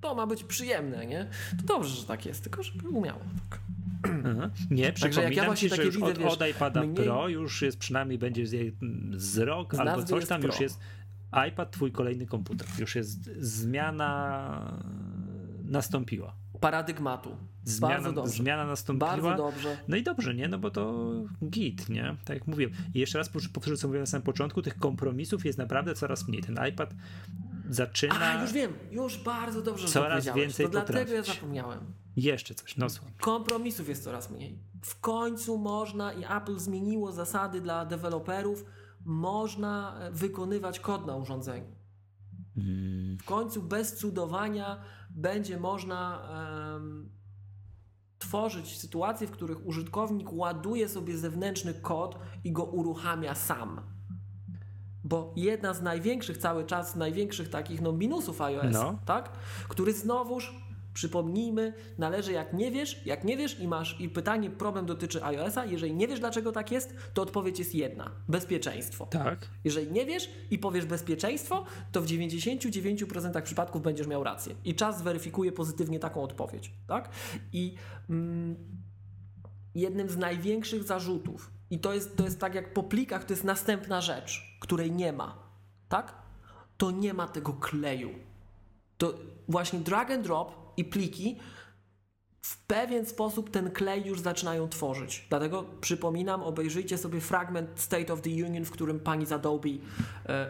to 0.00 0.14
ma 0.14 0.26
być 0.26 0.44
przyjemne, 0.44 1.06
nie? 1.06 1.30
To 1.58 1.62
dobrze, 1.66 1.96
że 1.96 2.06
tak 2.06 2.26
jest, 2.26 2.42
tylko 2.42 2.62
żeby 2.62 2.88
umiało. 2.88 3.20
Tak. 3.50 3.60
Nie, 4.70 4.84
Także 4.84 4.86
jak 4.86 4.94
przypominam 4.94 5.32
ja 5.32 5.44
właśnie 5.44 5.70
ci, 5.70 5.76
że 5.76 5.84
już 5.84 6.02
od, 6.02 6.18
wiesz, 6.18 6.32
od 6.32 6.48
iPada 6.50 6.82
mniej- 6.82 7.04
Pro 7.04 7.28
już 7.28 7.62
jest 7.62 7.78
przynajmniej 7.78 8.18
będzie 8.18 8.46
z, 8.46 8.74
z 9.16 9.38
rok 9.38 9.74
Z 9.74 9.80
albo 9.80 10.02
coś 10.02 10.26
tam 10.26 10.40
Pro. 10.40 10.50
już 10.50 10.60
jest 10.60 10.80
iPad 11.48 11.70
twój 11.70 11.92
kolejny 11.92 12.26
komputer. 12.26 12.66
Już 12.78 12.94
jest 12.94 13.24
zmiana 13.38 14.82
nastąpiła. 15.64 16.34
Paradygmatu. 16.60 17.36
Zmiana, 17.64 17.94
bardzo 17.94 18.12
dobrze. 18.12 18.32
zmiana 18.32 18.66
nastąpiła. 18.66 19.16
Bardzo 19.16 19.36
dobrze. 19.36 19.76
No 19.88 19.96
i 19.96 20.02
dobrze, 20.02 20.34
nie? 20.34 20.48
No 20.48 20.58
bo 20.58 20.70
to 20.70 21.10
git, 21.44 21.88
nie? 21.88 22.16
Tak 22.24 22.36
jak 22.36 22.46
mówiłem. 22.46 22.72
I 22.94 22.98
jeszcze 23.00 23.18
raz 23.18 23.28
powtórzę, 23.28 23.76
co 23.76 23.88
mówiłem 23.88 24.02
na 24.02 24.06
samym 24.06 24.22
początku, 24.22 24.62
tych 24.62 24.76
kompromisów 24.76 25.44
jest 25.44 25.58
naprawdę 25.58 25.94
coraz 25.94 26.28
mniej. 26.28 26.42
Ten 26.42 26.58
iPad 26.68 26.94
zaczyna... 27.70 28.38
A, 28.38 28.42
już 28.42 28.52
wiem, 28.52 28.72
już 28.90 29.18
bardzo 29.18 29.62
dobrze 29.62 29.88
Coraz 29.88 30.34
więcej 30.34 30.66
To 30.66 30.72
dlatego 30.72 31.12
ja 31.12 31.22
zapomniałem. 31.22 31.78
Jeszcze 32.16 32.54
coś, 32.54 32.76
no 32.76 32.90
słucham. 32.90 33.12
Kompromisów 33.20 33.88
jest 33.88 34.04
coraz 34.04 34.30
mniej. 34.30 34.58
W 34.82 35.00
końcu 35.00 35.58
można 35.58 36.12
i 36.12 36.24
Apple 36.24 36.58
zmieniło 36.58 37.12
zasady 37.12 37.60
dla 37.60 37.84
deweloperów, 37.86 38.64
można 39.04 39.98
e, 40.00 40.10
wykonywać 40.12 40.80
kod 40.80 41.06
na 41.06 41.16
urządzeniu. 41.16 41.66
Mm, 42.56 43.18
W 43.18 43.24
końcu 43.24 43.62
bez 43.62 43.96
cudowania 43.96 44.80
będzie 45.10 45.60
można 45.60 46.28
em, 46.76 47.10
tworzyć 48.18 48.78
sytuacje, 48.78 49.26
w 49.26 49.30
których 49.30 49.66
użytkownik 49.66 50.32
ładuje 50.32 50.88
sobie 50.88 51.18
zewnętrzny 51.18 51.74
kod 51.74 52.18
i 52.44 52.52
go 52.52 52.64
uruchamia 52.64 53.34
sam. 53.34 53.80
Bo 55.04 55.32
jedna 55.36 55.74
z 55.74 55.82
największych 55.82 56.38
cały 56.38 56.64
czas, 56.64 56.96
największych 56.96 57.48
takich 57.48 57.80
no, 57.80 57.92
minusów 57.92 58.40
iOS, 58.40 58.72
No. 58.72 58.98
tak? 59.06 59.32
który 59.68 59.92
znowuż, 59.92 60.54
przypomnijmy, 60.94 61.72
należy 61.98 62.32
jak 62.32 62.52
nie 62.52 62.70
wiesz, 62.70 63.06
jak 63.06 63.24
nie 63.24 63.36
wiesz 63.36 63.60
i 63.60 63.68
masz 63.68 64.00
i 64.00 64.08
pytanie, 64.08 64.50
problem 64.50 64.86
dotyczy 64.86 65.24
iOS-a, 65.24 65.64
jeżeli 65.64 65.94
nie 65.94 66.08
wiesz 66.08 66.20
dlaczego 66.20 66.52
tak 66.52 66.70
jest, 66.70 66.94
to 67.14 67.22
odpowiedź 67.22 67.58
jest 67.58 67.74
jedna, 67.74 68.10
bezpieczeństwo. 68.28 69.06
tak. 69.06 69.48
Jeżeli 69.64 69.92
nie 69.92 70.06
wiesz 70.06 70.30
i 70.50 70.58
powiesz 70.58 70.86
bezpieczeństwo, 70.86 71.64
to 71.92 72.00
w 72.00 72.06
99% 72.06 73.42
przypadków 73.42 73.82
będziesz 73.82 74.06
miał 74.06 74.24
rację. 74.24 74.54
I 74.64 74.74
czas 74.74 74.98
zweryfikuje 74.98 75.52
pozytywnie 75.52 75.98
taką 75.98 76.22
odpowiedź. 76.22 76.72
Tak? 76.86 77.08
I 77.52 77.74
mm, 78.10 78.56
jednym 79.74 80.08
z 80.08 80.16
największych 80.16 80.82
zarzutów, 80.82 81.50
i 81.70 81.78
to 81.78 81.94
jest, 81.94 82.16
to 82.16 82.24
jest 82.24 82.40
tak 82.40 82.54
jak 82.54 82.72
po 82.72 82.82
plikach, 82.82 83.24
to 83.24 83.32
jest 83.32 83.44
następna 83.44 84.00
rzecz, 84.00 84.58
której 84.60 84.92
nie 84.92 85.12
ma. 85.12 85.38
Tak? 85.88 86.14
To 86.76 86.90
nie 86.90 87.14
ma 87.14 87.28
tego 87.28 87.52
kleju. 87.52 88.10
To 88.98 89.14
właśnie 89.48 89.78
drag 89.78 90.10
and 90.10 90.24
drop 90.24 90.63
i 90.76 90.84
pliki 90.84 91.38
w 92.44 92.66
pewien 92.66 93.06
sposób 93.06 93.50
ten 93.50 93.70
klej 93.70 94.06
już 94.06 94.20
zaczynają 94.20 94.68
tworzyć. 94.68 95.26
Dlatego 95.28 95.64
przypominam, 95.80 96.42
obejrzyjcie 96.42 96.98
sobie 96.98 97.20
fragment 97.20 97.68
State 97.80 98.12
of 98.12 98.20
the 98.20 98.30
Union, 98.30 98.64
w 98.64 98.70
którym 98.70 99.00
pani 99.00 99.26
z 99.26 99.32
Adobe 99.32 99.68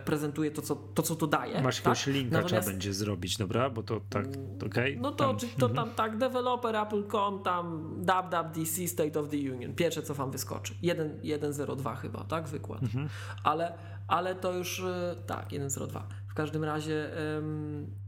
prezentuje 0.04 0.50
to 0.50 0.62
co, 0.62 0.76
to, 0.76 1.02
co 1.02 1.16
to 1.16 1.26
daje. 1.26 1.62
Masz 1.62 1.76
jakiegoś 1.76 2.04
tak? 2.04 2.14
linka 2.14 2.36
Natomiast- 2.36 2.48
trzeba 2.48 2.72
będzie 2.72 2.94
zrobić, 2.94 3.36
dobra? 3.36 3.70
Bo 3.70 3.82
to 3.82 4.00
tak, 4.10 4.26
okej? 4.66 4.98
No 5.00 5.10
to, 5.12 5.24
Tam. 5.24 5.36
czy 5.36 5.46
to 5.48 5.68
tam 5.68 5.90
tak, 5.90 6.18
developer 6.18 6.76
Apple.com, 6.76 7.42
tam 7.42 7.94
www.dc 8.04 8.88
State 8.88 9.20
of 9.20 9.28
the 9.28 9.36
Union. 9.36 9.74
Pierwsze 9.74 10.02
co 10.02 10.14
wam 10.14 10.30
wyskoczy. 10.30 10.74
1, 10.82 11.20
1.02 11.22 11.96
chyba, 11.96 12.24
tak? 12.24 12.48
Wykład. 12.48 12.82
Mhm. 12.82 13.08
Ale, 13.44 13.78
ale 14.08 14.34
to 14.34 14.52
już 14.52 14.80
e, 14.80 15.16
tak, 15.26 15.48
1.02. 15.48 16.00
W 16.28 16.34
każdym 16.34 16.64
razie, 16.64 17.10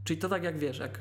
czyli 0.04 0.18
to 0.18 0.28
tak 0.28 0.42
jak 0.44 0.58
wiesz, 0.58 0.78
jak, 0.78 1.00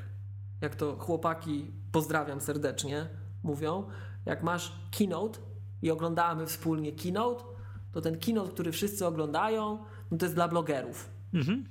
jak 0.61 0.75
to 0.75 0.97
chłopaki, 0.97 1.71
pozdrawiam 1.91 2.41
serdecznie, 2.41 3.07
mówią, 3.43 3.87
jak 4.25 4.43
masz 4.43 4.71
keynote 4.97 5.39
i 5.81 5.91
oglądamy 5.91 6.45
wspólnie 6.45 6.91
keynote, 6.91 7.43
to 7.91 8.01
ten 8.01 8.19
keynote, 8.19 8.51
który 8.51 8.71
wszyscy 8.71 9.05
oglądają, 9.05 9.85
no 10.11 10.17
to 10.17 10.25
jest 10.25 10.35
dla 10.35 10.47
blogerów. 10.47 11.09
Mhm. 11.33 11.65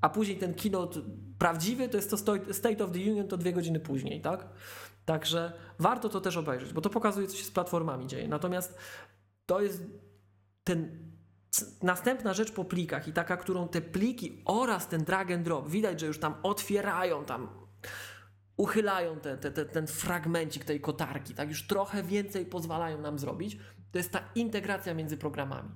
A 0.00 0.08
później 0.08 0.38
ten 0.38 0.54
keynote 0.54 1.00
prawdziwy 1.38 1.88
to 1.88 1.96
jest 1.96 2.10
to 2.10 2.16
State 2.52 2.84
of 2.84 2.90
the 2.90 2.98
Union 2.98 3.28
to 3.28 3.36
dwie 3.36 3.52
godziny 3.52 3.80
później, 3.80 4.20
tak? 4.20 4.48
Także 5.04 5.52
warto 5.78 6.08
to 6.08 6.20
też 6.20 6.36
obejrzeć, 6.36 6.72
bo 6.72 6.80
to 6.80 6.90
pokazuje, 6.90 7.26
co 7.26 7.36
się 7.36 7.44
z 7.44 7.50
platformami 7.50 8.06
dzieje. 8.06 8.28
Natomiast 8.28 8.78
to 9.46 9.60
jest 9.60 9.84
ten 10.64 11.10
następna 11.82 12.34
rzecz 12.34 12.52
po 12.52 12.64
plikach 12.64 13.08
i 13.08 13.12
taka, 13.12 13.36
którą 13.36 13.68
te 13.68 13.80
pliki 13.80 14.42
oraz 14.44 14.88
ten 14.88 15.04
drag 15.04 15.30
and 15.30 15.42
drop, 15.42 15.68
widać, 15.68 16.00
że 16.00 16.06
już 16.06 16.18
tam 16.18 16.34
otwierają, 16.42 17.24
tam 17.24 17.48
uchylają 18.60 19.20
te, 19.20 19.38
te, 19.38 19.50
te, 19.50 19.64
ten 19.64 19.86
fragmencik 19.86 20.64
tej 20.64 20.80
kotarki, 20.80 21.34
tak? 21.34 21.48
Już 21.48 21.66
trochę 21.66 22.02
więcej 22.02 22.46
pozwalają 22.46 23.00
nam 23.00 23.18
zrobić. 23.18 23.58
To 23.92 23.98
jest 23.98 24.12
ta 24.12 24.20
integracja 24.34 24.94
między 24.94 25.16
programami. 25.16 25.70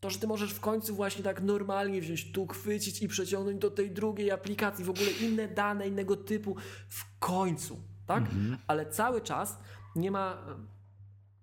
To, 0.00 0.10
że 0.10 0.18
ty 0.18 0.26
możesz 0.26 0.52
w 0.52 0.60
końcu 0.60 0.94
właśnie 0.94 1.24
tak 1.24 1.42
normalnie 1.42 2.00
wziąć 2.00 2.32
tu, 2.32 2.46
chwycić 2.46 3.02
i 3.02 3.08
przeciągnąć 3.08 3.58
do 3.58 3.70
tej 3.70 3.90
drugiej 3.90 4.30
aplikacji, 4.30 4.84
w 4.84 4.90
ogóle 4.90 5.10
inne 5.10 5.48
dane 5.48 5.88
innego 5.88 6.16
typu. 6.16 6.56
W 6.88 7.18
końcu, 7.18 7.80
tak? 8.06 8.24
Ale 8.66 8.86
cały 8.86 9.20
czas 9.20 9.58
nie 9.96 10.10
ma, 10.10 10.38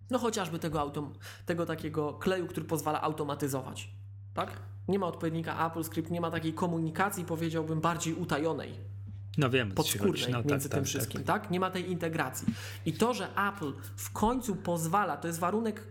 no 0.09 0.19
chociażby 0.19 0.59
tego, 0.59 0.79
autom, 0.79 1.13
tego 1.45 1.65
takiego 1.65 2.13
kleju, 2.13 2.47
który 2.47 2.65
pozwala 2.65 3.01
automatyzować, 3.01 3.89
tak? 4.33 4.59
Nie 4.87 4.99
ma 4.99 5.07
odpowiednika 5.07 5.57
AppleScript, 5.57 6.11
nie 6.11 6.21
ma 6.21 6.31
takiej 6.31 6.53
komunikacji, 6.53 7.25
powiedziałbym, 7.25 7.81
bardziej 7.81 8.13
utajonej 8.13 8.98
No 9.39 9.49
wiem, 9.49 9.71
o 9.75 9.83
co 9.83 9.89
ci 9.89 9.97
chodzi. 9.97 10.11
podskórnej 10.11 10.43
no, 10.43 10.49
między 10.51 10.69
tak, 10.69 10.77
tym 10.77 10.83
tak, 10.83 10.89
wszystkim, 10.89 11.23
tak. 11.23 11.41
tak, 11.41 11.51
Nie 11.51 11.59
ma 11.59 11.69
tej 11.71 11.91
integracji. 11.91 12.47
I 12.85 12.93
to, 12.93 13.13
że 13.13 13.27
Apple 13.49 13.73
w 13.95 14.11
końcu 14.11 14.55
pozwala, 14.55 15.17
to 15.17 15.27
jest 15.27 15.39
warunek 15.39 15.87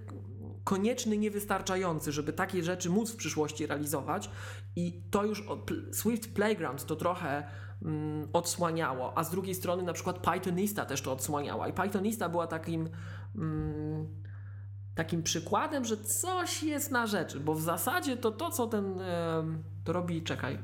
konieczny, 0.65 1.19
niewystarczający, 1.19 2.13
żeby 2.13 2.33
takie 2.33 2.63
rzeczy 2.63 2.91
móc 2.91 3.13
w 3.13 3.17
przyszłości 3.17 3.67
realizować 3.67 4.31
i 4.77 5.03
to 5.11 5.25
już 5.25 5.45
Swift 5.93 6.35
Playground 6.35 6.87
to 6.87 6.97
trochę 6.97 7.47
mm, 7.83 8.29
odsłaniało, 8.33 9.19
a 9.19 9.25
z 9.25 9.31
drugiej 9.31 9.55
strony 9.55 9.83
na 9.83 9.93
przykład 9.93 10.19
Pythonista 10.19 10.85
też 10.85 11.03
to 11.03 11.13
odsłaniała 11.13 11.69
i 11.69 11.73
Pythonista 11.73 12.29
była 12.29 12.47
takim 12.47 12.89
mm, 13.37 14.07
takim 14.95 15.23
przykładem, 15.23 15.85
że 15.85 15.97
coś 15.97 16.63
jest 16.63 16.91
na 16.91 17.07
rzeczy, 17.07 17.41
bo 17.41 17.55
w 17.55 17.63
zasadzie 17.63 18.17
to 18.17 18.31
to, 18.31 18.51
co 18.51 18.67
ten 18.67 19.01
to 19.85 19.93
robi, 19.93 20.23
czekaj, 20.23 20.59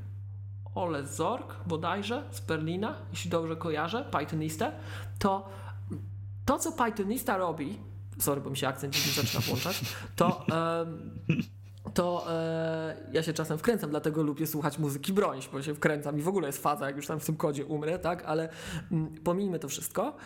Ole 0.75 1.07
Zork 1.07 1.55
bodajże 1.67 2.25
z 2.31 2.41
Berlina, 2.41 2.95
jeśli 3.11 3.31
dobrze 3.31 3.57
kojarzę, 3.57 4.05
Pythonistę, 4.11 4.73
to 5.19 5.49
to, 6.45 6.59
co 6.59 6.73
Pythonista 6.73 7.37
robi, 7.37 7.79
sorry, 8.19 8.41
bo 8.41 8.51
mi 8.51 8.57
się 8.57 8.69
akcent 8.69 8.95
dziwnie 8.95 9.13
zaczyna 9.13 9.41
włączać, 9.41 9.81
to, 10.17 10.47
to 11.95 12.27
e, 12.33 12.97
ja 13.13 13.23
się 13.23 13.33
czasem 13.33 13.59
wkręcam, 13.59 13.91
dlatego 13.91 14.23
lubię 14.23 14.47
słuchać 14.47 14.79
muzyki 14.79 15.13
brońś, 15.13 15.49
bo 15.49 15.63
się 15.63 15.75
wkręcam 15.75 16.19
i 16.19 16.23
w 16.23 16.29
ogóle 16.29 16.47
jest 16.47 16.63
faza, 16.63 16.87
jak 16.87 16.97
już 16.97 17.07
tam 17.07 17.21
w 17.21 17.27
tym 17.27 17.37
kodzie 17.37 17.67
umrę, 17.67 17.99
tak, 17.99 18.25
ale 18.25 18.49
mm, 18.93 19.15
pomijmy 19.15 19.59
to 19.59 19.69
wszystko. 19.69 20.17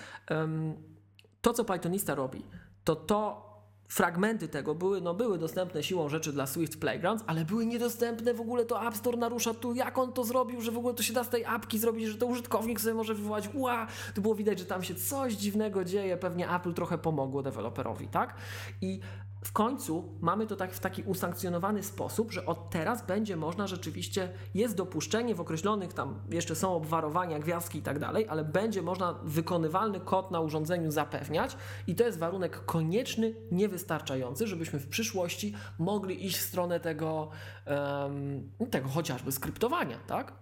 To, 1.41 1.53
co 1.53 1.65
Pythonista 1.65 2.15
robi, 2.15 2.45
to 2.85 2.97
to 2.97 3.48
fragmenty 3.89 4.49
tego 4.49 4.75
były, 4.75 5.01
no, 5.01 5.15
były 5.15 5.39
dostępne 5.39 5.83
siłą 5.83 6.09
rzeczy 6.09 6.33
dla 6.33 6.47
Swift 6.47 6.81
Playgrounds, 6.81 7.25
ale 7.27 7.45
były 7.45 7.67
niedostępne 7.67 8.35
w 8.35 8.41
ogóle, 8.41 8.65
to 8.65 8.87
App 8.87 8.97
Store 8.97 9.19
narusza 9.19 9.55
tu, 9.55 9.75
jak 9.75 9.99
on 9.99 10.13
to 10.13 10.25
zrobił, 10.25 10.61
że 10.61 10.73
w 10.73 10.79
ogóle 10.79 10.95
to 10.95 11.03
się 11.03 11.13
da 11.13 11.25
z 11.25 11.29
tej 11.29 11.45
apki 11.45 11.79
zrobić, 11.79 12.07
że 12.09 12.19
to 12.19 12.27
użytkownik 12.27 12.81
sobie 12.81 12.95
może 12.95 13.15
wywołać, 13.15 13.49
ła, 13.55 13.87
to 14.15 14.21
było 14.21 14.35
widać, 14.35 14.59
że 14.59 14.67
tam 14.67 14.83
się 14.83 14.95
coś 14.95 15.35
dziwnego 15.35 15.85
dzieje, 15.85 16.17
pewnie 16.17 16.51
Apple 16.51 16.75
trochę 16.75 16.99
pomogło 16.99 17.43
deweloperowi, 17.43 18.09
tak? 18.09 18.35
I 18.81 19.01
w 19.45 19.53
końcu 19.53 20.19
mamy 20.21 20.47
to 20.47 20.57
tak 20.57 20.73
w 20.73 20.81
taki 20.81 21.03
usankcjonowany 21.03 21.83
sposób, 21.83 22.33
że 22.33 22.47
od 22.47 22.71
teraz 22.71 23.07
będzie 23.07 23.37
można 23.37 23.67
rzeczywiście, 23.67 24.29
jest 24.55 24.77
dopuszczenie 24.77 25.35
w 25.35 25.41
określonych 25.41 25.93
tam, 25.93 26.21
jeszcze 26.31 26.55
są 26.55 26.75
obwarowania, 26.75 27.39
gwiazdki 27.39 27.79
i 27.79 27.83
tak 27.83 27.99
dalej, 27.99 28.27
ale 28.29 28.45
będzie 28.45 28.83
można 28.83 29.13
wykonywalny 29.23 30.01
kod 30.01 30.31
na 30.31 30.41
urządzeniu 30.41 30.91
zapewniać 30.91 31.57
i 31.87 31.95
to 31.95 32.05
jest 32.05 32.19
warunek 32.19 32.65
konieczny, 32.65 33.35
niewystarczający, 33.51 34.47
żebyśmy 34.47 34.79
w 34.79 34.89
przyszłości 34.89 35.55
mogli 35.79 36.27
iść 36.27 36.39
w 36.39 36.43
stronę 36.43 36.81
tego, 36.81 37.31
em, 37.65 38.51
tego 38.71 38.89
chociażby 38.89 39.33
skryptowania, 39.33 39.99
tak? 40.07 40.33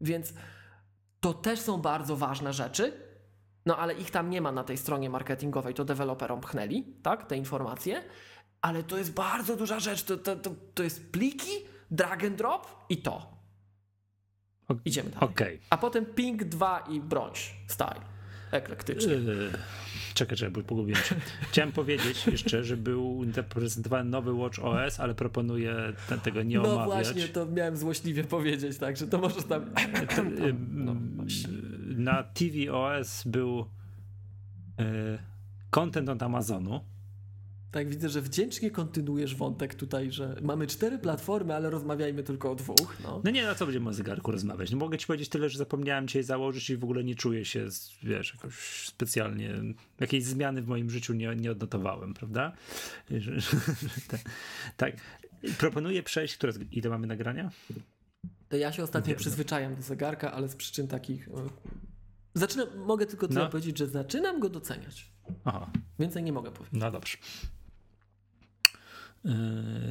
Więc 0.00 0.34
to 1.20 1.34
też 1.34 1.60
są 1.60 1.80
bardzo 1.80 2.16
ważne 2.16 2.52
rzeczy, 2.52 3.11
no 3.66 3.76
ale 3.76 3.94
ich 3.94 4.10
tam 4.10 4.30
nie 4.30 4.40
ma 4.40 4.52
na 4.52 4.64
tej 4.64 4.76
stronie 4.76 5.10
marketingowej, 5.10 5.74
to 5.74 5.84
deweloperom 5.84 6.40
pchnęli, 6.40 6.84
tak, 7.02 7.26
te 7.26 7.36
informacje, 7.36 8.02
ale 8.60 8.82
to 8.82 8.98
jest 8.98 9.12
bardzo 9.12 9.56
duża 9.56 9.80
rzecz, 9.80 10.02
to, 10.02 10.16
to, 10.16 10.36
to, 10.36 10.50
to 10.74 10.82
jest 10.82 11.12
pliki, 11.12 11.52
drag 11.90 12.24
and 12.24 12.36
drop 12.36 12.86
i 12.88 12.96
to. 12.96 13.32
Idziemy 14.84 15.10
dalej. 15.10 15.28
Okej. 15.28 15.60
A 15.70 15.76
potem 15.76 16.06
ping 16.06 16.44
2 16.44 16.78
i 16.78 17.00
brąź, 17.00 17.54
style, 17.68 18.00
eklektyczny. 18.52 19.12
Yy, 19.14 19.50
Czekaj, 20.14 20.36
czekaj, 20.38 20.52
bo 20.52 20.62
pogubiłem 20.62 21.02
się. 21.02 21.14
Chciałem 21.50 21.72
powiedzieć 21.72 22.26
jeszcze, 22.26 22.64
że 22.64 22.76
był 22.76 23.24
zaprezentowany 23.34 24.10
nowy 24.10 24.32
Watch 24.32 24.58
OS, 24.58 25.00
ale 25.00 25.14
proponuję 25.14 25.74
te- 26.08 26.18
tego 26.18 26.42
nie 26.42 26.56
No 26.58 26.74
omawiać. 26.84 27.06
właśnie, 27.06 27.28
to 27.28 27.46
miałem 27.46 27.76
złośliwie 27.76 28.24
powiedzieć, 28.24 28.78
tak, 28.78 28.96
że 28.96 29.06
to 29.08 29.18
możesz 29.18 29.44
tam... 29.44 29.62
Ym, 30.48 30.68
No, 30.86 30.94
właśnie. 31.16 31.48
na 31.96 32.22
tvOS 32.22 33.22
był 33.26 33.58
yy, 34.78 34.84
content 35.70 36.08
od 36.08 36.22
Amazonu. 36.22 36.80
Tak, 37.72 37.88
widzę, 37.88 38.08
że 38.08 38.20
wdzięcznie 38.22 38.70
kontynuujesz 38.70 39.34
wątek 39.34 39.74
tutaj, 39.74 40.12
że 40.12 40.36
mamy 40.42 40.66
cztery 40.66 40.98
platformy, 40.98 41.54
ale 41.54 41.70
rozmawiajmy 41.70 42.22
tylko 42.22 42.50
o 42.50 42.54
dwóch, 42.54 42.96
no. 43.02 43.20
No 43.24 43.30
nie, 43.30 43.42
na 43.46 43.54
co 43.54 43.66
będziemy 43.66 43.90
o 43.90 43.92
zegarku 43.92 44.30
rozmawiać? 44.32 44.70
No 44.70 44.76
mogę 44.78 44.98
ci 44.98 45.06
powiedzieć 45.06 45.28
tyle, 45.28 45.48
że 45.50 45.58
zapomniałem 45.58 46.06
dzisiaj 46.08 46.22
założyć 46.22 46.70
i 46.70 46.76
w 46.76 46.84
ogóle 46.84 47.04
nie 47.04 47.14
czuję 47.14 47.44
się, 47.44 47.66
wiesz, 48.02 48.34
jakoś 48.34 48.54
specjalnie, 48.88 49.54
jakiejś 50.00 50.24
zmiany 50.24 50.62
w 50.62 50.66
moim 50.68 50.90
życiu 50.90 51.14
nie, 51.14 51.36
nie 51.36 51.50
odnotowałem, 51.50 52.14
prawda? 52.14 52.52
Tak. 54.76 54.96
Proponuję 55.58 56.02
przejść, 56.02 56.36
które, 56.36 56.52
ile 56.72 56.90
mamy 56.90 57.06
nagrania? 57.06 57.50
To 58.48 58.56
ja 58.56 58.72
się 58.72 58.82
ostatnio 58.82 59.08
Wiem. 59.08 59.18
przyzwyczajam 59.18 59.76
do 59.76 59.82
zegarka, 59.82 60.32
ale 60.32 60.48
z 60.48 60.56
przyczyn 60.56 60.88
takich 60.88 61.28
e, 61.28 61.32
Zaczynam, 62.34 62.68
mogę 62.76 63.06
tylko 63.06 63.28
tyle 63.28 63.40
No. 63.40 63.50
powiedzieć, 63.50 63.78
że 63.78 63.86
zaczynam 63.86 64.40
go 64.40 64.48
doceniać. 64.48 65.10
Aha, 65.44 65.70
Więcej 65.98 66.22
nie 66.22 66.32
mogę 66.32 66.50
powiedzieć. 66.50 66.80
no 66.80 66.90
dobrze. 66.90 67.16
Yy, 69.24 69.32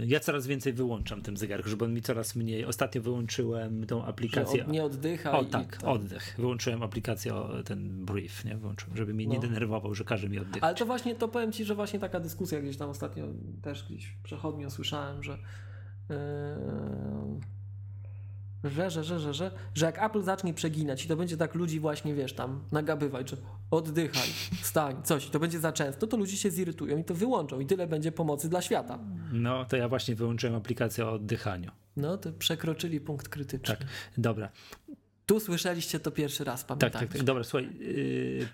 Ja 0.06 0.20
coraz 0.20 0.48
więcej 0.48 0.74
wyłączam 0.74 1.22
ten 1.22 1.38
zegarek, 1.38 1.68
żeby 1.68 1.86
on 1.86 1.94
mi 1.94 2.02
coraz 2.02 2.36
mniej. 2.36 2.66
Ostatnio 2.66 3.02
wyłączyłem 3.02 3.86
tą 3.86 4.06
aplikację. 4.06 4.66
od, 4.66 4.72
nie 4.72 4.84
oddycha. 4.84 5.32
O 5.40 5.46
tak, 5.46 5.80
i 5.84 5.86
oddech. 5.86 6.36
Wyłączyłem 6.38 6.84
aplikację, 6.84 7.36
o, 7.36 7.64
ten 7.64 8.06
brief, 8.06 8.46
nie? 8.46 8.58
Wyłączyłem, 8.58 8.98
żeby 8.98 9.14
mnie 9.14 9.28
nie 9.28 9.36
No. 9.36 9.42
denerwował, 9.42 9.96
że 9.96 10.04
każe 10.04 10.30
mi 10.30 10.40
oddychać. 10.40 10.64
Ale 10.64 10.76
to 10.76 10.86
właśnie, 10.86 11.16
to 11.16 11.28
powiem 11.28 11.52
Ci, 11.52 11.66
że 11.66 11.76
właśnie 11.76 12.00
taka 12.00 12.20
dyskusja 12.20 12.62
gdzieś 12.62 12.78
tam 12.78 12.90
ostatnio 12.90 13.26
też 13.62 13.84
gdzieś 13.84 14.14
przechodnio 14.24 14.70
słyszałem, 14.70 15.24
że 15.24 15.32
yy, 16.10 16.16
że, 18.64 18.90
że, 18.92 19.04
że, 19.04 19.20
że, 19.20 19.34
że, 19.34 19.52
że 19.76 19.86
jak 19.86 20.04
Apple 20.04 20.22
zacznie 20.24 20.54
przeginać 20.54 21.06
i 21.06 21.08
to 21.08 21.16
będzie 21.16 21.38
tak 21.38 21.56
ludzi 21.56 21.80
właśnie, 21.80 22.14
wiesz, 22.16 22.34
tam 22.34 22.64
nagabywać, 22.72 23.30
że 23.30 23.38
oddychaj, 23.72 24.28
wstań, 24.62 25.04
coś, 25.04 25.28
i 25.28 25.30
to 25.30 25.40
będzie 25.40 25.60
za 25.60 25.72
często, 25.72 26.08
to 26.08 26.18
ludzie 26.18 26.38
się 26.38 26.52
zirytują 26.52 26.98
i 26.98 27.04
to 27.04 27.16
wyłączą 27.16 27.60
i 27.60 27.66
tyle 27.66 27.88
będzie 27.88 28.12
pomocy 28.12 28.50
dla 28.50 28.62
świata. 28.62 29.00
No, 29.32 29.66
to 29.66 29.78
ja 29.78 29.90
właśnie 29.90 30.16
wyłączyłem 30.16 30.56
aplikację 30.56 31.06
o 31.06 31.12
oddychaniu. 31.12 31.72
No, 31.98 32.18
to 32.18 32.32
przekroczyli 32.32 33.00
punkt 33.02 33.30
krytyczny. 33.30 33.76
Tak, 33.76 33.88
dobra. 34.18 34.50
Tu 35.26 35.40
słyszeliście 35.40 36.00
to 36.00 36.12
pierwszy 36.12 36.44
raz, 36.44 36.66
Tak, 36.66 36.68
pamiętajcie. 36.68 37.08
tak, 37.08 37.18
tak. 37.18 37.24
Dobra, 37.24 37.44
słuchaj. 37.44 37.70
Yy, 37.80 38.48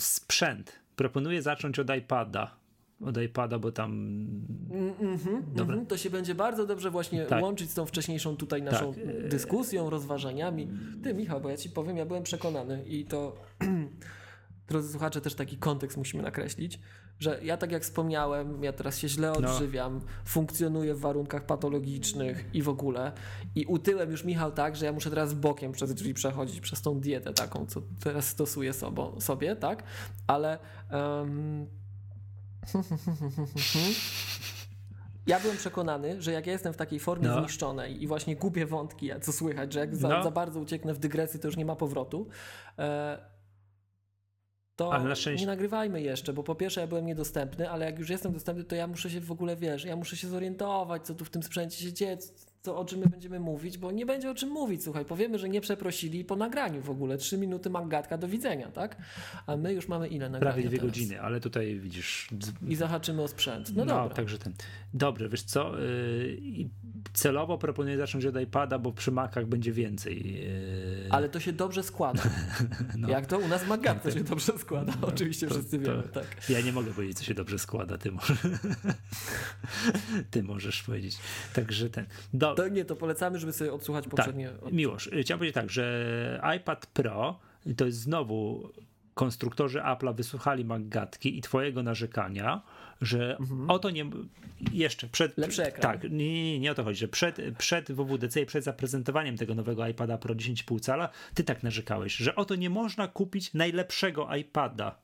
sprzęt. 0.00 0.72
Proponuję 0.96 1.42
zacząć 1.42 1.78
od 1.78 1.96
iPada. 1.96 2.56
Od 3.04 3.22
iPada, 3.22 3.58
bo 3.58 3.72
tam. 3.72 3.92
Mm, 4.70 4.94
mhm, 5.00 5.42
Dobra. 5.54 5.76
To 5.88 5.96
się 5.96 6.10
będzie 6.10 6.34
bardzo 6.34 6.66
dobrze 6.66 6.90
właśnie 6.90 7.24
Tak. 7.26 7.42
łączyć 7.42 7.70
z 7.70 7.74
tą 7.74 7.86
wcześniejszą 7.86 8.36
tutaj 8.36 8.62
naszą 8.62 8.94
Tak. 8.94 9.28
dyskusją, 9.28 9.90
rozważaniami. 9.90 10.68
Ty, 11.02 11.14
Michał, 11.14 11.40
bo 11.40 11.50
ja 11.50 11.56
ci 11.56 11.70
powiem, 11.70 11.96
ja 11.96 12.06
byłem 12.06 12.22
przekonany 12.22 12.84
i 12.86 13.04
to, 13.04 13.36
drodzy 14.68 14.88
słuchacze, 14.90 15.20
też 15.20 15.34
taki 15.34 15.56
kontekst 15.56 15.98
musimy 15.98 16.22
nakreślić, 16.22 16.80
że 17.18 17.40
ja 17.42 17.56
tak 17.56 17.72
jak 17.72 17.82
wspomniałem, 17.82 18.62
ja 18.64 18.72
teraz 18.72 18.98
się 18.98 19.08
źle 19.08 19.32
No. 19.40 19.50
odżywiam, 19.50 20.00
funkcjonuję 20.24 20.94
w 20.94 21.00
warunkach 21.00 21.46
patologicznych 21.46 22.44
i 22.54 22.62
w 22.62 22.68
ogóle 22.68 23.12
i 23.54 23.66
utyłem 23.66 24.10
już 24.10 24.24
Michał 24.24 24.52
tak, 24.52 24.76
że 24.76 24.86
ja 24.86 24.92
muszę 24.92 25.10
teraz 25.10 25.34
bokiem 25.34 25.72
przez 25.72 25.94
drzwi 25.94 26.14
przechodzić, 26.14 26.60
przez 26.60 26.82
tą 26.82 27.00
dietę 27.00 27.32
taką, 27.32 27.66
co 27.66 27.82
teraz 28.00 28.28
stosuję 28.28 28.72
sobą, 28.72 29.20
sobie, 29.20 29.56
tak? 29.56 29.82
Ale... 30.26 30.58
em, 30.90 31.66
Ja 35.26 35.40
byłem 35.40 35.56
przekonany, 35.56 36.22
że 36.22 36.32
jak 36.32 36.46
ja 36.46 36.52
jestem 36.52 36.72
w 36.72 36.76
takiej 36.76 37.00
formie 37.00 37.28
No. 37.28 37.40
zniszczonej 37.40 38.02
i 38.02 38.06
właśnie 38.06 38.36
gubię 38.36 38.66
wątki, 38.66 39.10
co 39.22 39.32
słychać, 39.32 39.72
że 39.72 39.80
jak 39.80 39.96
za, 39.96 40.08
No. 40.08 40.22
za 40.24 40.30
bardzo 40.30 40.60
ucieknę 40.60 40.94
w 40.94 40.98
dygresję, 40.98 41.40
to 41.40 41.48
już 41.48 41.56
nie 41.56 41.64
ma 41.64 41.76
powrotu, 41.76 42.28
e, 42.78 43.18
to 44.76 44.92
Ale 44.92 45.04
na 45.08 45.14
szczęście- 45.14 45.40
nie 45.40 45.46
nagrywajmy 45.46 46.02
jeszcze, 46.02 46.32
bo 46.32 46.42
po 46.42 46.54
pierwsze 46.54 46.80
ja 46.80 46.86
byłem 46.86 47.06
niedostępny, 47.06 47.70
ale 47.70 47.84
jak 47.86 47.98
już 47.98 48.08
jestem 48.10 48.32
dostępny, 48.32 48.64
to 48.64 48.74
ja 48.76 48.86
muszę 48.86 49.10
się 49.10 49.20
w 49.20 49.32
ogóle, 49.32 49.56
wiesz, 49.56 49.84
ja 49.84 49.96
muszę 49.96 50.16
się 50.16 50.28
zorientować, 50.28 51.06
co 51.06 51.14
tu 51.14 51.24
w 51.24 51.30
tym 51.30 51.42
sprzęcie 51.42 51.84
się 51.84 51.92
dzieje, 51.92 52.18
co, 52.66 52.78
o 52.78 52.84
czym 52.84 52.98
my 53.00 53.06
będziemy 53.06 53.40
mówić, 53.40 53.78
bo 53.78 53.90
nie 53.92 54.06
będzie 54.06 54.30
o 54.30 54.34
czym 54.34 54.48
mówić, 54.50 54.84
słuchaj, 54.84 55.04
powiemy, 55.04 55.38
że 55.38 55.48
nie 55.48 55.60
przeprosili 55.60 56.24
po 56.24 56.36
nagraniu 56.36 56.82
w 56.82 56.90
ogóle, 56.90 57.18
trzy 57.18 57.38
minuty 57.38 57.70
magatka, 57.70 58.18
do 58.18 58.28
widzenia, 58.28 58.68
tak? 58.70 58.96
A 59.46 59.56
my 59.56 59.74
już 59.74 59.88
mamy 59.88 60.08
ile 60.08 60.28
nagrania 60.30 60.52
Prawie 60.52 60.68
dwie 60.68 60.78
teraz? 60.78 60.92
godziny, 60.92 61.20
ale 61.20 61.40
tutaj 61.40 61.80
widzisz. 61.80 62.28
I 62.68 62.76
zahaczymy 62.76 63.22
o 63.22 63.28
sprzęt. 63.28 63.76
No, 63.76 63.86
dobra. 63.86 64.08
także 64.08 64.38
ten. 64.38 64.52
Dobry, 64.94 65.28
wiesz 65.28 65.42
co? 65.42 65.78
Yy, 65.78 66.36
i 66.40 66.68
celowo 67.12 67.58
proponuję 67.58 67.96
zacząć 67.96 68.24
od 68.26 68.40
iPada, 68.40 68.78
bo 68.78 68.92
przy 68.92 69.12
Macach 69.12 69.46
będzie 69.46 69.72
więcej. 69.72 70.34
Yy, 70.34 71.08
Ale 71.10 71.28
to 71.28 71.40
się 71.40 71.52
dobrze 71.52 71.82
składa. 71.82 72.22
no. 72.98 73.08
Jak 73.08 73.26
to 73.26 73.38
u 73.38 73.48
nas 73.48 73.64
w 73.64 73.68
Magatce 73.68 74.12
się 74.12 74.24
dobrze 74.24 74.52
składa, 74.58 74.92
oczywiście 75.02 75.46
to- 75.46 75.54
wszyscy 75.54 75.78
to- 75.78 75.90
wiemy, 75.90 76.02
tak. 76.02 76.26
Ja 76.48 76.60
nie 76.60 76.72
mogę 76.72 76.92
powiedzieć, 76.92 77.18
co 77.18 77.24
się 77.24 77.34
dobrze 77.34 77.58
składa, 77.58 77.98
ty 77.98 78.12
możesz, 78.12 78.38
ty 80.30 80.42
możesz 80.42 80.82
powiedzieć. 80.82 81.16
Także 81.54 81.90
ten. 81.90 82.06
Do, 82.34 82.54
To 82.56 82.68
nie, 82.68 82.84
to 82.84 82.96
polecamy, 82.96 83.38
żeby 83.38 83.52
sobie 83.52 83.72
odsłuchać 83.72 84.08
poprzednie. 84.08 84.50
Tak, 84.64 84.72
Miłosz, 84.72 85.06
y, 85.06 85.22
chciałem 85.22 85.38
powiedzieć 85.38 85.54
tak, 85.54 85.70
że 85.70 86.42
iPad 86.56 86.86
Pro 86.86 87.38
to 87.76 87.86
jest 87.86 87.98
znowu 87.98 88.70
konstruktorzy 89.14 89.78
Apple'a 89.78 90.14
wysłuchali 90.14 90.64
Maggatki 90.64 91.38
i 91.38 91.42
twojego 91.42 91.82
narzekania, 91.82 92.62
że 93.00 93.38
oto 93.68 93.90
nie 93.90 94.04
jeszcze 94.72 95.08
przed 95.08 95.30
Mhm. 95.30 95.42
Lepszy 95.42 95.64
ekran. 95.64 95.82
tak, 95.92 96.10
nie, 96.10 96.42
nie, 96.52 96.60
nie 96.60 96.70
o 96.70 96.74
to 96.74 96.84
chodzi, 96.84 96.98
że 96.98 97.08
przed, 97.08 97.40
przed 97.58 97.92
WWDC 97.92 98.40
i 98.40 98.46
przed 98.46 98.64
zaprezentowaniem 98.64 99.36
tego 99.36 99.54
nowego 99.54 99.86
iPada 99.86 100.18
Pro 100.18 100.34
10,5 100.34 100.80
cala, 100.80 101.08
ty 101.34 101.44
tak 101.44 101.62
narzekałeś, 101.62 102.16
że 102.16 102.34
oto 102.34 102.54
nie 102.54 102.70
można 102.70 103.08
kupić 103.08 103.54
najlepszego 103.54 104.34
iPada. 104.36 105.02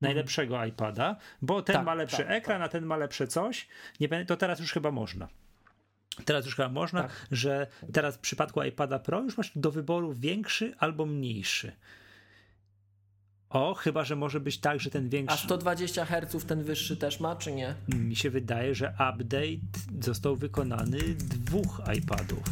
Najlepszego 0.00 0.64
iPada, 0.64 1.16
bo 1.42 1.62
ten 1.62 1.76
Tak, 1.76 1.86
ma 1.86 1.94
lepszy 1.94 2.16
tak, 2.16 2.30
ekran, 2.30 2.62
a 2.62 2.68
ten 2.68 2.86
ma 2.86 2.96
lepsze 2.96 3.26
coś. 3.26 3.68
Nie, 4.00 4.24
to 4.26 4.36
teraz 4.36 4.60
już 4.60 4.72
chyba 4.72 4.90
można. 4.90 5.28
Teraz 6.24 6.44
już 6.44 6.56
chyba 6.56 6.68
można, 6.68 7.02
Tak. 7.02 7.26
że 7.30 7.66
teraz 7.92 8.16
w 8.16 8.18
przypadku 8.18 8.62
iPada 8.62 8.98
Pro 8.98 9.22
już 9.22 9.36
masz 9.36 9.52
do 9.56 9.70
wyboru 9.70 10.12
większy 10.12 10.74
albo 10.78 11.06
mniejszy. 11.06 11.72
O, 13.50 13.74
chyba, 13.74 14.04
że 14.04 14.16
może 14.16 14.40
być 14.40 14.58
tak, 14.58 14.80
że 14.80 14.90
ten 14.90 15.06
A 15.06 15.08
większy. 15.08 15.44
120 15.44 16.04
Hz 16.04 16.46
ten 16.46 16.62
wyższy 16.62 16.96
też 16.96 17.20
ma, 17.20 17.36
czy 17.36 17.52
nie? 17.52 17.74
Mi 17.88 18.16
się 18.16 18.30
wydaje, 18.30 18.74
że 18.74 18.90
update 18.92 19.58
został 20.00 20.36
wykonany 20.36 20.98
dwóch 21.14 21.80
iPadów. 21.98 22.44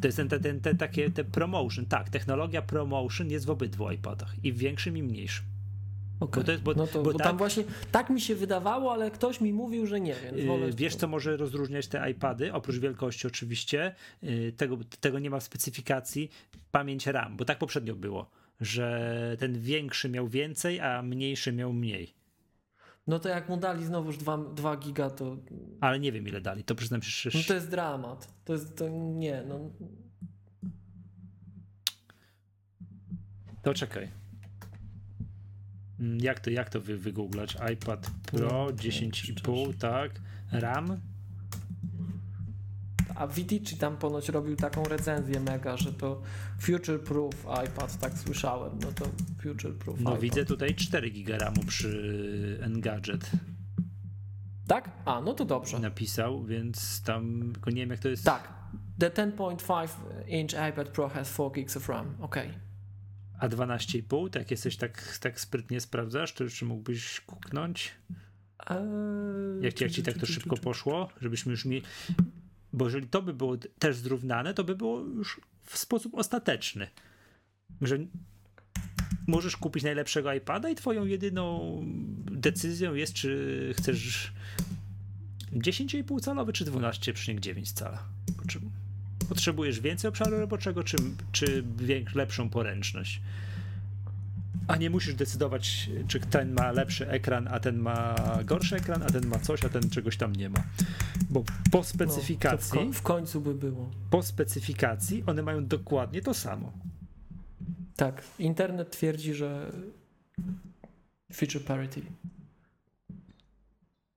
To 0.00 0.08
jest 0.08 0.16
ten, 0.16 0.28
ten, 0.28 0.42
ten, 0.42 0.60
ten 0.60 0.76
takie 0.76 1.10
te 1.10 1.24
promotion. 1.24 1.86
Tak, 1.86 2.08
technologia 2.10 2.62
promotion 2.62 3.30
jest 3.30 3.46
w 3.46 3.50
obydwu 3.50 3.90
iPadach. 3.90 4.34
I 4.44 4.52
w 4.52 4.58
większym, 4.58 4.96
i 4.96 5.02
mniejszym. 5.02 5.44
Okay. 6.22 6.42
Bo 6.42 6.46
to 6.46 6.52
jest- 6.52 6.62
bo- 6.64 6.74
no 6.74 6.86
to, 6.86 7.02
bo 7.02 7.12
bo 7.12 7.18
tak- 7.18 7.26
tam 7.26 7.38
właśnie 7.38 7.64
tak 7.92 8.10
mi 8.10 8.20
się 8.20 8.34
wydawało, 8.34 8.92
ale 8.92 9.10
ktoś 9.10 9.40
mi 9.40 9.52
mówił, 9.52 9.86
że 9.86 10.00
nie, 10.00 10.14
więc. 10.24 10.36
Yy, 10.38 10.72
Wiesz, 10.76 10.96
co 10.96 11.08
może 11.08 11.36
rozróżniać 11.36 11.86
te 11.88 12.10
iPady? 12.10 12.52
Oprócz 12.52 12.76
wielkości, 12.78 13.26
oczywiście, 13.26 13.94
yy, 14.22 14.52
tego, 14.52 14.78
tego 15.00 15.18
nie 15.18 15.30
ma 15.30 15.40
w 15.40 15.42
specyfikacji. 15.42 16.30
Pamięć 16.70 17.06
RAM, 17.06 17.36
bo 17.36 17.44
tak 17.44 17.58
poprzednio 17.58 17.94
było, 17.94 18.30
że 18.60 19.36
ten 19.38 19.60
większy 19.60 20.08
miał 20.08 20.28
więcej, 20.28 20.80
a 20.80 21.02
mniejszy 21.02 21.52
miał 21.52 21.72
mniej. 21.72 22.14
No 23.06 23.18
to 23.18 23.28
jak 23.28 23.48
mu 23.48 23.56
dali 23.56 23.84
znowuż 23.84 24.16
2, 24.18 24.38
2 24.38 24.76
giga, 24.76 25.10
to... 25.10 25.36
Ale 25.80 25.98
nie 26.00 26.12
wiem, 26.12 26.28
ile 26.28 26.40
dali. 26.40 26.64
To 26.64 26.74
przyznam 26.74 27.02
się 27.02 27.28
No 27.28 27.30
szczerze. 27.30 27.48
to 27.48 27.54
jest 27.54 27.70
dramat. 27.70 28.34
To 28.44 28.52
jest, 28.52 28.76
to 28.78 28.88
nie, 28.88 29.42
no... 29.48 29.70
To 33.62 33.74
czekaj. 33.74 34.21
Mm, 36.02 36.18
Jak 36.20 36.40
to, 36.40 36.50
jak 36.50 36.70
to 36.70 36.80
wy, 36.80 36.98
wygooglać? 36.98 37.56
iPad 37.72 38.10
Pro 38.26 38.48
No, 38.48 38.66
10,5, 38.66 39.74
tak. 39.78 40.10
RAM? 40.52 41.00
A 43.14 43.26
Vitici 43.26 43.76
tam 43.76 43.96
ponoć 43.96 44.28
robił 44.28 44.56
taką 44.56 44.84
recenzję 44.84 45.40
mega, 45.40 45.76
że 45.76 45.92
to 45.92 46.22
future 46.60 47.00
proof 47.00 47.34
iPad, 47.66 47.98
tak 47.98 48.18
słyszałem. 48.18 48.78
No 48.80 48.92
to 48.92 49.04
future 49.42 49.74
proof 49.78 50.00
No 50.00 50.10
iPad. 50.10 50.20
widzę 50.22 50.44
tutaj 50.44 50.74
4 50.74 51.10
giga 51.10 51.38
RAMu 51.38 51.62
przy 51.66 52.58
Engadget 52.62 53.30
Tak? 54.66 54.90
A, 55.04 55.20
no 55.20 55.34
to 55.34 55.44
dobrze. 55.44 55.78
napisał, 55.78 56.44
więc 56.44 57.02
tam 57.02 57.52
nie 57.66 57.74
wiem 57.82 57.90
jak 57.90 57.98
to 58.00 58.08
jest. 58.08 58.24
Tak. 58.24 58.52
The 58.98 59.10
10.5 59.10 59.88
inch 60.26 60.52
iPad 60.70 60.88
Pro 60.88 61.08
has 61.08 61.32
4 61.34 61.50
gigs 61.54 61.76
of 61.76 61.88
RAM. 61.88 62.14
Okej. 62.20 62.48
A 63.42 63.48
12,5, 63.48 64.30
tak 64.30 64.50
jesteś 64.50 64.76
tak, 64.76 65.18
tak 65.18 65.40
sprytnie 65.40 65.80
sprawdzasz, 65.80 66.32
to 66.32 66.48
czy 66.48 66.64
mógłbyś 66.64 67.20
kuknąć? 67.20 67.92
Eee, 68.70 68.76
Jak, 69.60 69.74
ci- 69.74 69.84
jak 69.84 69.92
ci 69.92 70.02
tak 70.02 70.18
to 70.18 70.26
szybko 70.26 70.56
poszło, 70.56 71.08
żebyśmy 71.20 71.50
już 71.50 71.64
mieli. 71.64 71.82
Bo 72.72 72.84
jeżeli 72.84 73.06
to 73.08 73.22
by 73.22 73.34
było 73.34 73.56
też 73.78 73.96
zrównane, 73.96 74.54
to 74.54 74.64
by 74.64 74.76
było 74.76 75.00
już 75.00 75.40
w 75.62 75.78
sposób 75.78 76.14
ostateczny. 76.14 76.88
Że 77.80 77.98
możesz 79.26 79.56
kupić 79.56 79.82
najlepszego 79.84 80.32
iPada 80.32 80.68
i 80.70 80.74
twoją 80.74 81.04
jedyną 81.04 81.78
decyzją 82.30 82.94
jest, 82.94 83.12
czy 83.14 83.74
chcesz 83.78 84.32
10,5 85.52 86.20
calowy, 86.20 86.52
czy 86.52 86.64
12,9 86.64 87.72
cala. 87.72 88.02
Potrze- 88.36 88.60
Potrzebujesz 89.28 89.80
więcej 89.80 90.08
obszaru 90.08 90.40
roboczego, 90.40 90.84
czy, 90.84 90.96
czy 91.32 91.64
lepszą 92.14 92.48
poręczność. 92.50 93.20
A 94.68 94.76
nie 94.76 94.90
musisz 94.90 95.14
decydować, 95.14 95.90
czy 96.08 96.20
ten 96.20 96.52
ma 96.52 96.72
lepszy 96.72 97.08
ekran, 97.10 97.48
a 97.48 97.60
ten 97.60 97.78
ma 97.78 98.14
gorszy 98.44 98.76
ekran, 98.76 99.02
a 99.02 99.06
ten 99.06 99.26
ma 99.26 99.38
coś, 99.38 99.64
a 99.64 99.68
ten 99.68 99.90
czegoś 99.90 100.16
tam 100.16 100.36
nie 100.36 100.48
ma. 100.50 100.62
Bo 101.30 101.44
po 101.70 101.78
No, 101.78 101.84
specyfikacji, 101.84 102.70
to 102.80 102.84
w, 102.86 102.86
ko- 102.86 102.92
w 102.98 103.02
końcu 103.02 103.40
by 103.40 103.54
było. 103.54 103.90
po 104.10 104.22
specyfikacji 104.22 105.22
one 105.26 105.42
mają 105.42 105.66
dokładnie 105.66 106.22
to 106.22 106.34
samo. 106.34 106.72
Tak. 107.96 108.22
Internet 108.38 108.90
twierdzi, 108.90 109.34
że 109.34 109.72
feature 111.34 111.62
parity. 111.64 112.00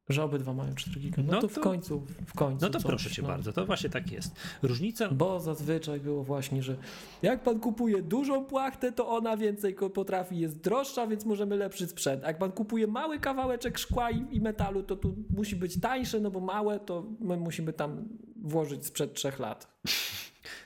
Że 0.09 0.23
obydwa 0.23 0.53
mają 0.53 0.75
4 0.75 0.99
giga. 0.99 1.23
No, 1.25 1.33
No 1.33 1.41
to, 1.41 1.47
to- 1.47 1.53
w 1.53 1.59
końcu, 1.59 2.05
w 2.25 2.33
końcu 2.33 2.65
No 2.65 2.69
to 2.71 2.79
coś, 2.79 2.87
proszę 2.87 3.09
cię 3.11 3.21
no. 3.21 3.27
bardzo, 3.27 3.53
to 3.53 3.65
właśnie 3.65 3.89
tak 3.89 4.11
jest. 4.11 4.35
Różnica. 4.63 5.09
Bo 5.09 5.39
zazwyczaj 5.39 5.99
było 5.99 6.23
właśnie, 6.23 6.63
że 6.63 6.75
jak 7.21 7.43
pan 7.43 7.59
kupuje 7.59 8.01
dużą 8.01 8.45
płachtę, 8.45 8.91
to 8.91 9.07
ona 9.09 9.37
więcej 9.37 9.75
potrafi, 9.93 10.39
jest 10.39 10.61
droższa, 10.61 11.07
więc 11.07 11.25
możemy 11.25 11.55
lepszy 11.57 11.87
sprzęt. 11.87 12.23
A 12.23 12.27
jak 12.27 12.37
pan 12.37 12.51
kupuje 12.51 12.87
mały 12.87 13.19
kawałeczek 13.19 13.77
szkła 13.77 14.11
i, 14.11 14.25
i 14.31 14.41
metalu, 14.41 14.83
to 14.83 14.95
tu 14.95 15.15
musi 15.29 15.55
być 15.55 15.79
tańsze, 15.79 16.19
no 16.19 16.31
bo 16.31 16.39
małe, 16.39 16.79
to 16.79 17.05
my 17.19 17.37
musimy 17.37 17.73
tam 17.73 18.07
włożyć 18.41 18.85
sprzed 18.85 19.13
trzech 19.13 19.39
lat. 19.39 19.67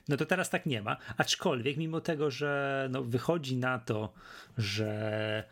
No 0.10 0.18
to 0.18 0.26
teraz 0.26 0.50
tak 0.50 0.66
nie 0.66 0.82
ma. 0.82 0.98
Aczkolwiek, 1.18 1.78
mimo 1.78 2.02
tego, 2.02 2.32
że 2.32 2.88
no 2.92 3.04
wychodzi 3.04 3.58
na 3.58 3.80
to, 3.80 4.14
że 4.58 5.44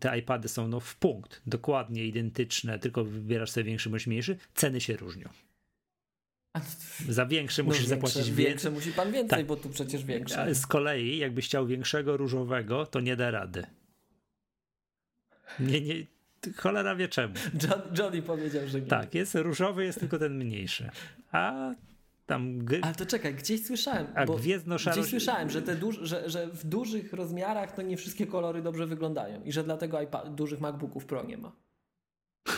te 0.00 0.18
iPady 0.18 0.48
są 0.48 0.68
no 0.68 0.80
w 0.80 0.96
punkt, 0.96 1.42
dokładnie 1.46 2.04
identyczne, 2.04 2.78
tylko 2.78 3.04
wybierasz 3.04 3.50
sobie 3.50 3.64
większy 3.64 3.90
bądź 3.90 4.06
mniejszy, 4.06 4.36
ceny 4.54 4.80
się 4.80 4.96
różnią. 4.96 5.28
Za 7.08 7.26
większy 7.26 7.62
musisz 7.62 7.82
no, 7.82 7.88
zapłacić 7.88 8.16
większe, 8.16 8.32
więcej. 8.32 8.46
większe 8.46 8.70
musi 8.70 8.92
pan 8.92 9.12
więcej, 9.12 9.38
Tak. 9.38 9.46
bo 9.46 9.56
tu 9.56 9.68
przecież 9.68 10.04
większe. 10.04 10.40
Ale 10.40 10.54
z 10.54 10.66
kolei, 10.66 11.18
jakbyś 11.18 11.44
chciał 11.46 11.66
większego 11.66 12.16
różowego, 12.16 12.86
to 12.86 13.00
nie 13.00 13.16
da 13.16 13.30
rady. 13.30 13.66
Nie, 15.60 15.80
nie, 15.80 15.94
cholera 16.56 16.96
wie 16.96 17.08
czemu. 17.08 17.34
John, 17.62 17.80
Johnny 17.98 18.22
powiedział, 18.22 18.68
że 18.68 18.80
nie. 18.80 18.86
Tak, 18.86 19.14
jest 19.14 19.34
różowy, 19.34 19.84
jest 19.84 20.00
tylko 20.00 20.18
ten 20.18 20.38
mniejszy. 20.38 20.90
A 21.32 21.74
tam 22.28 22.58
Ale 22.82 22.94
to 22.94 23.06
czekaj, 23.06 23.34
gdzieś 23.34 23.66
słyszałem, 23.66 24.06
a 24.14 24.24
bo 24.24 24.36
gdzieś 24.36 25.10
słyszałem, 25.10 25.50
że, 25.50 25.62
te 25.62 25.76
duż, 25.76 25.98
że, 26.02 26.30
że 26.30 26.46
w 26.46 26.66
dużych 26.66 27.12
rozmiarach 27.12 27.72
to 27.72 27.82
nie 27.82 27.96
wszystkie 27.96 28.26
kolory 28.26 28.62
dobrze 28.62 28.86
wyglądają 28.86 29.42
i 29.42 29.52
że 29.52 29.64
dlatego 29.64 30.00
iPad, 30.00 30.34
dużych 30.34 30.60
MacBooków 30.60 31.06
Pro 31.06 31.24
nie 31.24 31.38
ma. 31.38 31.52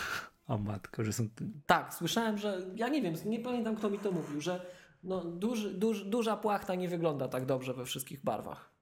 O 0.47 0.59
matko, 0.59 1.05
że 1.05 1.13
są... 1.13 1.29
Tak, 1.67 1.95
słyszałem, 1.95 2.39
że 2.39 2.67
ja 2.77 2.89
nie 2.89 3.03
wiem, 3.03 3.15
nie 3.27 3.41
pamiętam 3.41 3.77
kto 3.77 3.91
mi 3.91 3.99
to 3.99 4.13
mówił, 4.13 4.41
że 4.41 4.67
no, 5.03 5.25
duży, 5.25 5.75
duż, 5.75 6.05
duża 6.05 6.37
płachta 6.37 6.75
nie 6.75 6.89
wygląda 6.89 7.29
tak 7.29 7.47
dobrze 7.47 7.75
we 7.75 7.85
wszystkich 7.85 8.25
barwach. 8.25 8.75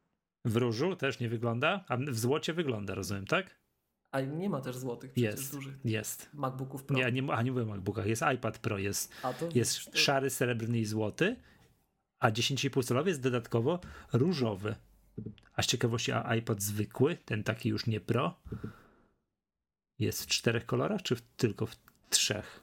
W 0.45 0.57
różu 0.57 0.97
też 0.97 1.21
nie 1.21 1.29
wygląda, 1.29 1.85
a 1.89 1.97
w 1.97 2.19
złocie 2.19 2.53
wygląda, 2.53 2.95
rozumiem, 2.95 3.27
tak? 3.27 3.58
A 4.11 4.21
nie 4.21 4.51
ma 4.51 4.61
też 4.61 4.77
złotych 4.79 5.13
przecież 5.13 5.35
Jest, 5.35 5.53
dużych 5.53 5.77
jest. 5.85 6.31
MacBooków 6.35 6.85
Pro. 6.85 6.97
Nie, 6.97 7.07
a 7.07 7.11
nie, 7.11 7.33
a 7.33 7.43
nie 7.43 7.53
mówię 7.53 7.63
o 7.63 7.67
MacBookach, 7.67 8.07
jest 8.07 8.23
iPad 8.35 8.59
Pro, 8.59 8.79
jest, 8.79 9.13
A 9.23 9.33
to 9.33 9.49
jest 9.55 9.85
to- 9.93 9.99
szary, 9.99 10.31
srebrny 10.31 10.79
i 10.79 10.85
złoty, 10.85 11.37
a 12.19 12.31
10,5 12.31 12.85
calowy 12.85 13.11
jest 13.11 13.23
dodatkowo 13.23 13.81
różowy. 14.13 14.75
A 15.53 15.63
z 15.63 15.67
ciekawości, 15.67 16.13
a 16.13 16.35
iPad 16.35 16.63
zwykły, 16.63 17.17
ten 17.17 17.45
taki 17.45 17.69
już 17.69 17.87
nie 17.87 18.01
Pro, 18.01 18.41
jest 19.99 20.23
w 20.23 20.27
czterech 20.27 20.67
kolorach, 20.67 21.03
czy 21.03 21.17
w, 21.17 21.21
tylko 21.23 21.67
w 21.67 21.77
trzech? 22.11 22.63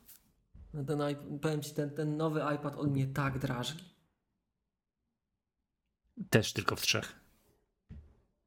no 0.74 0.84
ten, 0.84 1.00
powiem 1.40 1.62
ci, 1.62 1.74
ten, 1.74 1.90
ten 1.96 2.18
nowy 2.18 2.42
iPad 2.56 2.76
on 2.76 2.90
mnie 2.92 3.08
tak 3.08 3.40
drażni. 3.40 3.84
Też 6.30 6.54
tylko 6.54 6.76
w 6.76 6.82
trzech. 6.82 7.20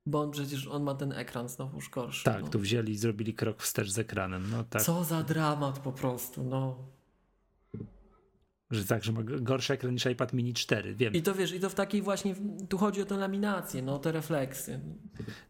Bo 0.09 0.21
on 0.21 0.31
przecież 0.31 0.67
on 0.67 0.83
ma 0.83 0.95
ten 0.95 1.13
ekran 1.13 1.49
znowuż 1.49 1.91
gorszy. 1.91 2.25
Tak, 2.25 2.43
no. 2.43 2.49
tu 2.49 2.59
wzięli 2.59 2.93
i 2.93 2.97
zrobili 2.97 3.35
krok 3.35 3.63
wstecz 3.63 3.91
z 3.91 3.99
ekranem. 3.99 4.51
No 4.51 4.65
tak, 4.65 4.83
Co 4.83 5.05
za 5.05 5.23
dramat 5.23 5.79
po 5.79 5.93
prostu, 5.93 6.45
no. 6.45 6.77
Że 8.71 8.85
tak, 8.85 9.05
że 9.05 9.13
ma 9.13 9.21
gorszy 9.23 9.73
ekran 9.73 9.93
niż 9.93 10.07
iPad 10.07 10.33
mini 10.33 10.55
4, 10.55 10.95
wiem. 10.95 11.13
I 11.15 11.23
to 11.23 11.35
wiesz, 11.35 11.53
i 11.53 11.61
to 11.61 11.71
w 11.71 11.75
takiej 11.75 12.03
właśnie, 12.03 12.35
tu 12.69 12.79
chodzi 12.79 13.03
o 13.03 13.05
tę 13.05 13.17
laminację, 13.17 13.83
no, 13.83 13.99
te 13.99 14.13
refleksy. 14.13 14.81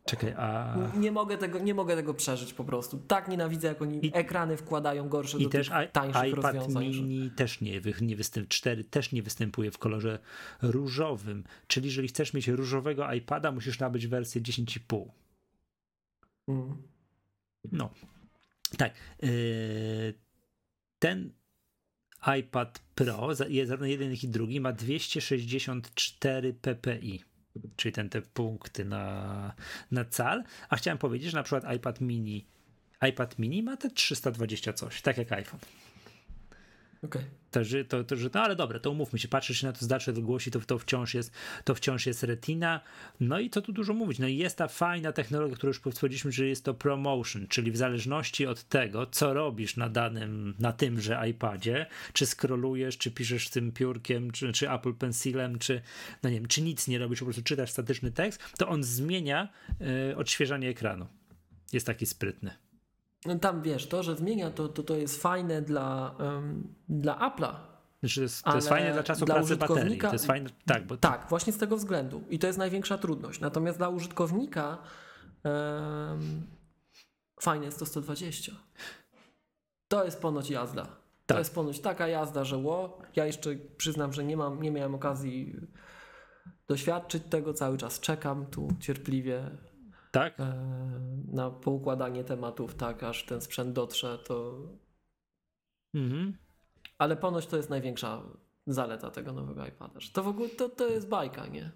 Czekaj, 0.05 0.35
a... 0.37 0.77
Nie 0.97 1.13
mogę 1.13 1.39
tego, 1.39 1.59
nie 1.59 1.75
mogę 1.75 1.97
tego 1.97 2.15
przeżyć 2.15 2.53
po 2.55 2.65
prostu. 2.65 2.99
Tak 2.99 3.29
nienawidzę, 3.29 3.69
jak 3.69 3.83
oni 3.83 4.07
I- 4.07 4.11
ekrany 4.15 4.57
wkładają 4.57 5.09
gorsze 5.09 5.39
I 5.39 5.43
do 5.45 5.49
też 5.51 5.69
tych 5.69 5.77
i- 5.89 5.93
tańszych 5.93 6.29
iPad 6.33 6.45
rozwiązań. 6.55 6.93
że- 6.93 7.03
mini 7.03 7.31
też 7.31 7.61
nie, 7.61 7.81
nie 8.01 8.17
występuje, 8.17 8.49
4 8.49 8.85
też 8.85 9.13
nie 9.13 9.23
występuje 9.23 9.71
w 9.71 9.79
kolorze 9.79 10.19
różowym. 10.63 11.45
Czyli 11.67 11.87
jeżeli 11.87 12.09
chcesz 12.09 12.35
mieć 12.35 12.49
różowego 12.49 13.13
iPada, 13.13 13.53
musisz 13.53 13.79
nabyć 13.79 14.07
wersję 14.07 14.41
10,5. 14.43 15.09
Mm. 16.49 16.83
No. 17.73 17.91
Tak. 18.79 18.93
Yy, 19.23 19.29
ten 20.99 21.33
iPad 22.39 22.79
Pro, 22.95 23.35
zarówno 23.35 23.87
jeden, 23.87 24.11
jak 24.11 24.25
i 24.25 24.29
drugi, 24.29 24.61
ma 24.61 24.73
264 24.73 26.55
ppi. 26.55 27.25
Czyli 27.77 27.93
ten, 27.93 28.09
te 28.09 28.23
punkty 28.23 28.85
na, 28.85 29.55
na 29.91 30.05
cal. 30.05 30.45
A 30.69 30.77
chciałem 30.77 30.99
powiedzieć, 30.99 31.31
że 31.31 31.37
na 31.37 31.43
przykład 31.43 31.77
iPad 31.77 32.01
mini 32.01 32.45
iPad 33.09 33.39
mini 33.39 33.63
ma 33.63 33.77
te 33.77 33.91
320 33.91 34.73
coś, 34.73 35.03
tak 35.03 35.19
jak 35.19 35.33
iPhone. 35.33 35.61
Okej. 37.03 37.23
To, 37.51 37.65
że, 37.65 37.85
to, 37.85 38.05
to, 38.05 38.15
no 38.35 38.43
ale 38.43 38.57
dobra, 38.57 38.79
to 38.79 38.91
umówmy 38.91 39.19
się, 39.19 39.29
patrzysz 39.29 39.63
na 39.63 39.73
to 39.73 39.85
z 39.85 39.89
dalszej 39.89 40.13
odległości, 40.13 40.51
to, 40.51 40.61
to, 40.61 40.79
wciąż 40.79 41.15
jest, 41.15 41.33
to 41.65 41.75
wciąż 41.75 42.07
jest 42.07 42.23
retina. 42.23 42.81
No 43.21 43.41
i 43.41 43.51
co 43.51 43.63
tu 43.63 43.73
dużo 43.73 43.95
mówić? 43.95 44.19
No 44.19 44.27
i 44.27 44.37
jest 44.37 44.59
ta 44.59 44.69
fajna 44.69 45.13
technologia, 45.13 45.57
którą 45.57 45.69
już 45.69 45.81
powiedzieliśmy, 45.81 46.33
że 46.33 46.47
jest 46.47 46.65
to 46.65 46.75
promotion, 46.75 47.47
czyli 47.49 47.73
w 47.73 47.77
zależności 47.77 48.47
od 48.47 48.65
tego, 48.65 49.07
co 49.07 49.35
robisz 49.35 49.77
na 49.77 49.89
danym, 49.89 50.55
na 50.59 50.73
tymże 50.73 51.23
iPadzie, 51.31 51.87
czy 52.13 52.27
scrollujesz, 52.27 52.99
czy 52.99 53.11
piszesz 53.11 53.51
tym 53.51 53.73
piórkiem, 53.73 54.31
czy, 54.31 54.53
czy 54.53 54.71
Apple 54.71 54.95
Pencilem, 54.95 55.59
czy 55.59 55.81
no 56.23 56.31
nie 56.31 56.37
wiem, 56.37 56.49
czy 56.49 56.63
nic 56.63 56.89
nie 56.89 56.99
robisz, 56.99 57.19
po 57.19 57.25
prostu 57.25 57.43
czytasz 57.43 57.71
statyczny 57.71 58.11
tekst, 58.11 58.43
to 58.59 58.69
on 58.69 58.85
zmienia 58.85 59.49
y, 60.11 60.17
odświeżanie 60.17 60.69
ekranu. 60.69 61.07
Jest 61.73 61.87
taki 61.87 62.07
sprytny. 62.07 62.68
No 63.27 63.39
tam 63.39 63.63
wiesz, 63.63 63.89
to, 63.89 64.03
że 64.03 64.17
zmienia, 64.17 64.51
to, 64.51 64.69
to, 64.69 64.83
to 64.83 64.97
jest 64.97 65.23
fajne 65.23 65.63
dla, 65.63 66.15
em, 66.19 66.75
dla 66.89 67.15
Apple'a. 67.19 67.55
Znaczy 68.01 68.15
to 68.15 68.23
jest, 68.23 68.45
to 68.45 68.55
jest 68.55 68.69
fajne 68.69 68.93
dla 68.93 69.03
czasu 69.03 69.25
dla 69.25 69.35
pracy 69.35 69.57
baterii. 69.57 69.99
To 69.99 70.13
jest 70.13 70.27
fajne, 70.27 70.51
tak, 70.67 70.87
bo 70.87 70.97
Tak, 70.97 71.27
właśnie 71.29 71.53
z 71.53 71.59
tego 71.59 71.77
względu. 71.77 72.23
I 72.31 72.39
to 72.39 72.47
jest 72.47 72.59
największa 72.59 72.99
trudność. 72.99 73.41
Natomiast 73.41 73.79
dla 73.79 73.89
użytkownika 73.89 74.79
em, 75.45 76.47
fajne 77.41 77.65
jest 77.67 77.79
to 77.79 77.87
120. 77.87 78.53
To 79.89 80.05
jest 80.05 80.21
ponoć 80.23 80.51
jazda. 80.51 80.85
To 80.85 80.91
Tak. 81.27 81.39
jest 81.39 81.55
ponoć 81.55 81.81
taka 81.81 82.09
jazda, 82.09 82.45
że 82.45 82.57
ło. 82.57 82.99
Ja 83.17 83.27
jeszcze 83.27 83.51
przyznam, 83.77 84.13
że 84.13 84.25
nie, 84.25 84.37
mam, 84.37 84.63
nie 84.63 84.71
miałem 84.71 84.95
okazji 84.95 85.57
doświadczyć 86.69 87.23
tego. 87.31 87.55
Cały 87.55 87.79
czas 87.79 88.01
czekam 88.01 88.47
tu 88.47 88.69
cierpliwie 88.81 89.51
tak? 90.11 90.41
e, 90.41 90.55
na 91.33 91.51
poukładanie 91.51 92.25
tematów, 92.25 92.75
tak 92.75 93.03
aż 93.03 93.25
ten 93.25 93.41
sprzęt 93.41 93.73
dotrze. 93.73 94.19
To... 94.19 94.59
Mhm. 95.95 96.37
Ale 96.99 97.17
ponoć 97.17 97.47
to 97.47 97.57
jest 97.57 97.71
największa 97.71 98.23
zaleta 98.67 99.11
tego 99.11 99.33
nowego 99.33 99.67
iPada. 99.67 100.01
Że 100.01 100.11
to 100.11 100.23
w 100.23 100.29
ogóle 100.29 100.49
to, 100.49 100.69
to 100.69 100.89
jest 100.89 101.09
bajka, 101.09 101.47
nie? 101.47 101.71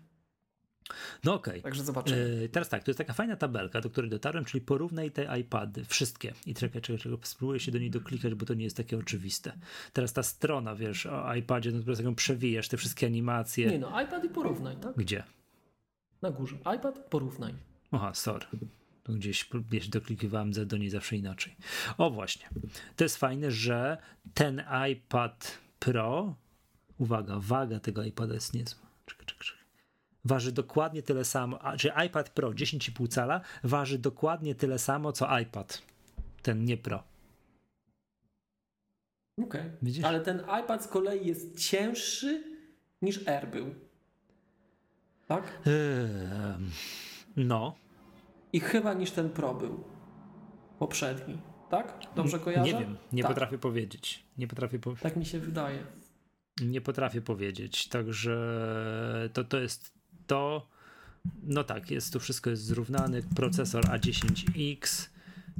No 1.24 1.34
okej. 1.34 1.62
Także 1.62 1.84
zobaczymy. 1.84 2.20
Yy, 2.20 2.48
teraz 2.48 2.68
tak, 2.68 2.84
to 2.84 2.90
jest 2.90 2.98
taka 2.98 3.12
fajna 3.12 3.36
tabelka, 3.36 3.80
do 3.80 3.90
której 3.90 4.10
dotarłem, 4.10 4.44
czyli 4.44 4.60
porównaj 4.60 5.10
te 5.10 5.38
iPady, 5.40 5.84
wszystkie. 5.84 6.34
I 6.46 6.54
czekaj, 6.54 6.82
czekaj, 6.82 6.98
czekaj, 6.98 7.18
spróbuję 7.22 7.60
się 7.60 7.72
do 7.72 7.78
niej 7.78 7.90
doklikać, 7.90 8.34
bo 8.34 8.46
to 8.46 8.54
nie 8.54 8.64
jest 8.64 8.76
takie 8.76 8.98
oczywiste. 8.98 9.52
Teraz 9.92 10.12
ta 10.12 10.22
strona, 10.22 10.74
wiesz, 10.74 11.06
o 11.06 11.34
iPadzie, 11.34 11.72
no 11.72 11.82
prostu 11.82 12.04
ją 12.04 12.14
przewijasz, 12.14 12.68
te 12.68 12.76
wszystkie 12.76 13.06
animacje. 13.06 13.66
Nie 13.66 13.78
no, 13.78 14.02
iPad 14.02 14.24
i 14.24 14.28
porównaj, 14.28 14.76
tak? 14.76 14.96
Gdzie? 14.96 15.24
Na 16.22 16.30
górze. 16.30 16.56
iPad, 16.56 16.98
porównaj. 17.10 17.54
Aha, 17.92 18.14
sorry. 18.14 18.46
Tu 19.04 19.12
gdzieś, 19.14 19.48
gdzieś 19.68 19.88
doklikiwałem 19.88 20.54
za- 20.54 20.64
do 20.64 20.76
niej 20.76 20.90
zawsze 20.90 21.16
inaczej. 21.16 21.56
O 21.98 22.10
właśnie. 22.10 22.48
To 22.96 23.04
jest 23.04 23.16
fajne, 23.16 23.50
że 23.50 23.98
ten 24.34 24.62
iPad 24.92 25.58
Pro, 25.78 26.34
uwaga, 26.98 27.34
waga 27.38 27.80
tego 27.80 28.02
iPada 28.04 28.34
jest 28.34 28.54
niezła. 28.54 28.80
Czekaj, 29.06 29.26
czekaj, 29.26 29.46
czekaj. 29.46 29.62
Waży 30.24 30.52
dokładnie 30.52 31.02
tyle 31.02 31.24
samo, 31.24 31.62
a, 31.62 31.76
czy 31.76 31.92
iPad 32.06 32.30
Pro 32.30 32.50
10,5 32.50 33.08
cala 33.08 33.40
waży 33.64 33.98
dokładnie 33.98 34.54
tyle 34.54 34.78
samo, 34.78 35.12
co 35.12 35.38
iPad. 35.38 35.82
Ten 36.42 36.64
nie 36.64 36.76
Pro. 36.76 37.02
Okej. 39.42 39.70
Widzisz? 39.82 40.04
Ale 40.04 40.20
ten 40.20 40.42
iPad 40.64 40.84
z 40.84 40.88
kolei 40.88 41.26
jest 41.26 41.58
cięższy 41.68 42.44
niż 43.02 43.28
Air 43.28 43.48
był. 43.50 43.74
Tak? 45.28 45.44
Ehm, 45.66 46.70
no, 47.36 47.74
I 48.52 48.60
chyba 48.60 48.94
niż 48.94 49.10
ten 49.10 49.30
Pro 49.30 49.54
był. 49.54 49.84
Poprzedni. 50.78 51.38
Tak? 51.70 51.98
Dobrze 52.16 52.38
kojarzę? 52.38 52.72
nie 52.72 52.78
wiem, 52.78 52.96
nie 53.12 53.22
tak. 53.22 53.32
potrafię 53.32 53.58
powiedzieć. 53.58 54.24
Nie 54.38 54.46
potrafię 54.46 54.78
po, 54.78 54.94
Tak 54.96 55.16
mi 55.16 55.26
się 55.26 55.40
wydaje. 55.40 55.78
Nie 56.62 56.80
potrafię 56.80 57.20
powiedzieć, 57.22 57.88
także 57.88 58.36
to, 59.32 59.44
to 59.44 59.58
jest 59.58 59.94
to. 60.26 60.68
No 61.42 61.64
tak, 61.64 61.90
jest 61.90 62.12
tu 62.12 62.20
wszystko 62.20 62.50
jest 62.50 62.64
zrównane. 62.64 63.22
Procesor 63.36 63.84
A10X, 63.84 65.08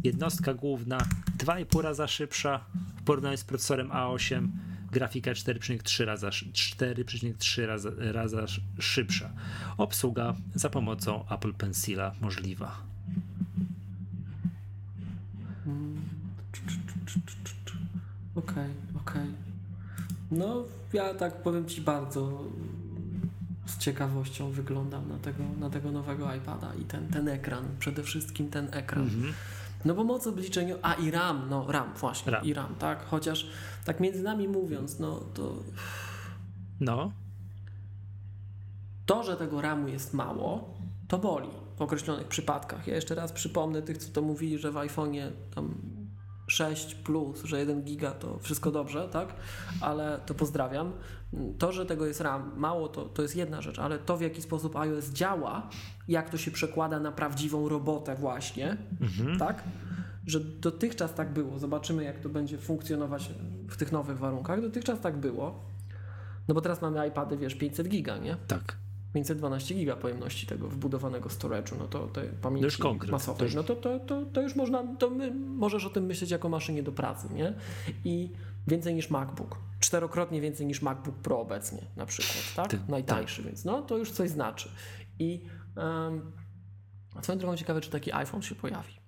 jednostka 0.05 0.55
główna 0.55 0.99
2,5 1.39 1.81
raza 1.81 2.09
szybsza 2.09 2.65
w 2.97 3.03
porównaniu 3.03 3.37
z 3.37 3.45
procesorem 3.45 3.89
A8, 3.89 4.49
grafika 4.93 5.31
4,3 5.31 6.05
raza, 6.05 6.29
4,3 6.29 7.67
raza, 7.67 7.91
raza 7.99 8.47
szybsza. 8.79 9.31
Obsługa 9.79 10.35
za 10.55 10.71
pomocą 10.71 11.25
Apple 11.29 11.53
Pencila 11.55 12.15
możliwa. 12.21 12.83
Okej, 18.35 18.71
okej. 18.97 19.27
No, 20.31 20.65
ja 20.93 21.15
tak 21.15 21.43
powiem 21.43 21.69
Ci 21.69 21.81
bardzo 21.81 22.45
z 23.67 23.79
ciekawością 23.79 24.51
wyglądam 24.51 25.09
na 25.09 25.19
tego, 25.19 25.45
na 25.61 25.71
tego 25.71 25.93
nowego 25.93 26.35
iPada 26.35 26.75
i 26.83 26.85
ten, 26.85 27.09
ten 27.09 27.29
ekran, 27.29 27.65
przede 27.79 28.03
wszystkim 28.03 28.51
ten 28.51 28.69
ekran. 28.73 29.05
Mhm. 29.05 29.33
No 29.85 29.95
bo 29.95 30.05
moc 30.05 30.27
obliczenia, 30.27 30.75
a 30.83 30.95
i 30.95 31.11
RAM, 31.11 31.47
no 31.51 31.73
RAM 31.73 31.95
właśnie, 31.95 32.33
RAM. 32.33 32.45
i 32.45 32.55
RAM, 32.55 32.75
tak, 32.75 33.07
chociaż 33.07 33.47
tak 33.85 34.01
między 34.01 34.23
nami 34.23 34.49
mówiąc, 34.49 34.99
no 34.99 35.21
to 35.35 35.55
No, 36.81 37.13
to, 39.07 39.23
że 39.23 39.37
tego 39.37 39.61
RAMu 39.61 39.89
jest 39.89 40.15
mało, 40.15 40.75
to 41.09 41.19
boli 41.19 41.49
w 41.77 41.83
określonych 41.83 42.27
przypadkach. 42.27 42.87
Ja 42.87 42.95
jeszcze 42.95 43.15
raz 43.15 43.33
przypomnę 43.33 43.83
tych, 43.83 43.99
co 43.99 44.13
to 44.13 44.23
mówili, 44.23 44.59
że 44.59 44.71
w 44.71 44.75
iPhone'ie 44.75 45.31
tam 45.55 45.75
6 46.47 46.95
plus, 46.95 47.45
że 47.45 47.59
1 47.59 47.83
giga 47.83 48.11
to 48.11 48.39
wszystko 48.39 48.71
dobrze, 48.71 49.09
tak? 49.09 49.35
Ale 49.81 50.21
to 50.27 50.35
pozdrawiam. 50.35 50.93
To, 51.59 51.73
że 51.73 51.87
tego 51.87 52.07
jest 52.07 52.21
RAM 52.21 52.53
mało, 52.57 52.89
to, 52.89 53.05
to 53.05 53.23
jest 53.23 53.37
jedna 53.37 53.63
rzecz, 53.63 53.79
ale 53.79 53.99
to, 53.99 54.17
w 54.17 54.21
jaki 54.21 54.43
sposób 54.43 54.77
iOS 54.77 55.11
działa, 55.11 55.69
jak 56.09 56.31
to 56.31 56.37
się 56.39 56.51
przekłada 56.51 57.01
na 57.01 57.13
prawdziwą 57.13 57.69
robotę 57.69 58.15
właśnie, 58.15 58.77
tak? 59.39 59.63
Że 60.27 60.41
dotychczas 60.41 61.15
tak 61.15 61.33
było. 61.33 61.59
Zobaczymy, 61.59 62.05
jak 62.05 62.21
to 62.21 62.29
będzie 62.29 62.59
funkcjonować 62.59 63.31
w 63.69 63.77
tych 63.77 63.93
nowych 63.93 64.19
warunkach. 64.19 64.61
Dotychczas 64.63 65.01
tak 65.01 65.17
było. 65.17 65.61
No 66.49 66.55
bo 66.55 66.61
teraz 66.61 66.83
mamy 66.83 67.09
iPady, 67.09 67.37
wiesz, 67.37 67.55
500 67.55 67.89
giga, 67.89 68.19
nie? 68.19 68.37
tak. 68.49 68.77
512 69.15 69.75
giga 69.75 69.97
pojemności 69.97 70.47
tego 70.47 70.69
wbudowanego 70.69 71.29
storage'u, 71.29 71.79
no 71.79 71.89
to 71.89 72.07
te 72.07 72.23
pamięci 72.23 72.65
już 72.65 72.79
konkret, 72.79 73.13
masowej, 73.13 73.39
to 73.39 73.45
już- 73.45 73.55
no 73.55 73.63
to, 73.63 73.77
to, 73.77 73.99
to, 74.01 74.23
to 74.33 74.43
już 74.43 74.57
można, 74.57 74.97
to 74.97 75.11
my, 75.11 75.35
możesz 75.35 75.85
o 75.85 75.91
tym 75.91 76.05
myśleć 76.05 76.31
jako 76.31 76.49
maszynie 76.49 76.83
do 76.83 76.93
pracy, 76.93 77.29
nie? 77.35 77.55
I 78.05 78.31
więcej 78.67 78.95
niż 78.95 79.11
MacBook, 79.11 79.59
czterokrotnie 79.81 80.41
więcej 80.41 80.67
niż 80.67 80.83
MacBook 80.83 81.15
Pro 81.17 81.41
obecnie 81.41 81.83
na 81.97 82.07
przykład, 82.07 82.53
tak? 82.57 82.69
Ty- 82.71 82.79
Najtańszy, 82.89 83.43
więc 83.43 83.65
no 83.65 83.83
to 83.83 83.99
już 83.99 84.11
coś 84.11 84.31
znaczy. 84.31 84.69
I 85.19 85.41
swoją 87.23 87.39
drogą 87.39 87.57
ciekawe, 87.57 87.81
czy 87.81 87.91
taki 87.91 88.13
iPhone 88.13 88.43
się 88.43 88.55
pojawi. 88.55 89.03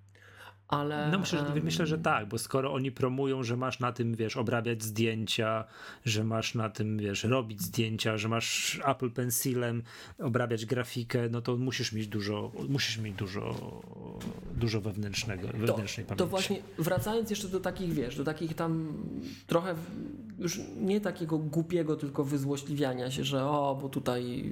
Ale, 0.69 1.09
No 1.13 1.19
myślę, 1.19 1.39
że, 1.39 1.47
em, 1.47 1.65
myślę, 1.65 1.87
że 1.87 1.99
tak, 1.99 2.29
bo 2.29 2.39
skoro 2.39 2.73
oni 2.73 2.93
promują, 2.93 3.43
że 3.43 3.57
masz 3.57 3.81
na 3.81 3.93
tym, 3.93 4.15
wiesz, 4.15 4.37
obrabiać 4.37 4.83
zdjęcia, 4.83 5.65
że 6.05 6.25
masz 6.25 6.55
na 6.55 6.71
tym, 6.71 6.99
wiesz, 6.99 7.25
robić 7.25 7.63
zdjęcia, 7.63 8.17
że 8.17 8.29
masz 8.29 8.81
Apple 8.87 9.11
Pencilem 9.11 9.83
obrabiać 10.19 10.67
grafikę, 10.67 11.29
no 11.29 11.41
to 11.41 11.57
musisz 11.57 11.93
mieć 11.93 12.09
dużo, 12.09 12.53
musisz 12.69 12.99
mieć 12.99 13.15
dużo, 13.15 13.55
dużo 14.57 14.81
wewnętrznego, 14.81 15.49
wewnętrznej 15.49 16.07
to, 16.07 16.09
pamięci. 16.09 16.19
to 16.19 16.27
właśnie 16.27 16.63
wracając 16.79 17.31
jeszcze 17.31 17.49
do 17.49 17.61
takich, 17.61 17.93
wiesz, 17.93 18.17
do 18.17 18.25
takich 18.25 18.55
tam 18.55 18.93
trochę 19.47 19.75
już 20.39 20.61
nie 20.77 21.01
takiego 21.01 21.39
głupiego 21.39 21.97
tylko 21.97 22.25
wyzłośliwiania 22.25 23.11
się, 23.11 23.25
że 23.25 23.45
o, 23.45 23.79
bo 23.83 23.89
tutaj 23.89 24.51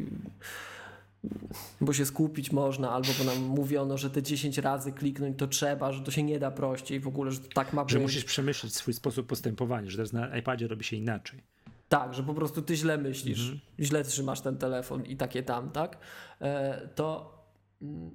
bo 1.80 1.92
się 1.92 2.06
skupić 2.06 2.52
można, 2.52 2.90
albo 2.90 3.08
bo 3.18 3.24
nam 3.24 3.38
mówiono, 3.38 3.98
że 3.98 4.10
te 4.10 4.22
10 4.22 4.58
razy 4.58 4.92
kliknąć 4.92 5.38
to 5.38 5.46
trzeba, 5.46 5.92
że 5.92 6.02
to 6.02 6.10
się 6.10 6.22
nie 6.22 6.38
da 6.38 6.50
prościej 6.50 7.00
w 7.00 7.08
ogóle, 7.08 7.30
że 7.30 7.40
to 7.40 7.48
tak 7.48 7.72
ma 7.72 7.84
być. 7.84 7.92
Że 7.92 7.98
musisz 7.98 8.24
przemyśleć 8.24 8.74
swój 8.74 8.94
sposób 8.94 9.26
postępowania, 9.26 9.90
że 9.90 9.96
teraz 9.96 10.12
na 10.12 10.36
iPadzie 10.36 10.68
robi 10.68 10.84
się 10.84 10.96
inaczej. 10.96 11.42
Tak, 11.88 12.14
że 12.14 12.22
po 12.22 12.34
prostu 12.34 12.62
ty 12.62 12.76
źle 12.76 12.98
myślisz, 12.98 13.40
Mhm. 13.40 13.60
źle 13.80 14.04
trzymasz 14.04 14.40
ten 14.40 14.56
telefon 14.56 15.04
i 15.04 15.16
takie 15.16 15.42
tam, 15.42 15.70
tak? 15.70 15.98
E, 16.40 16.88
to 16.94 17.38
mm, 17.82 18.10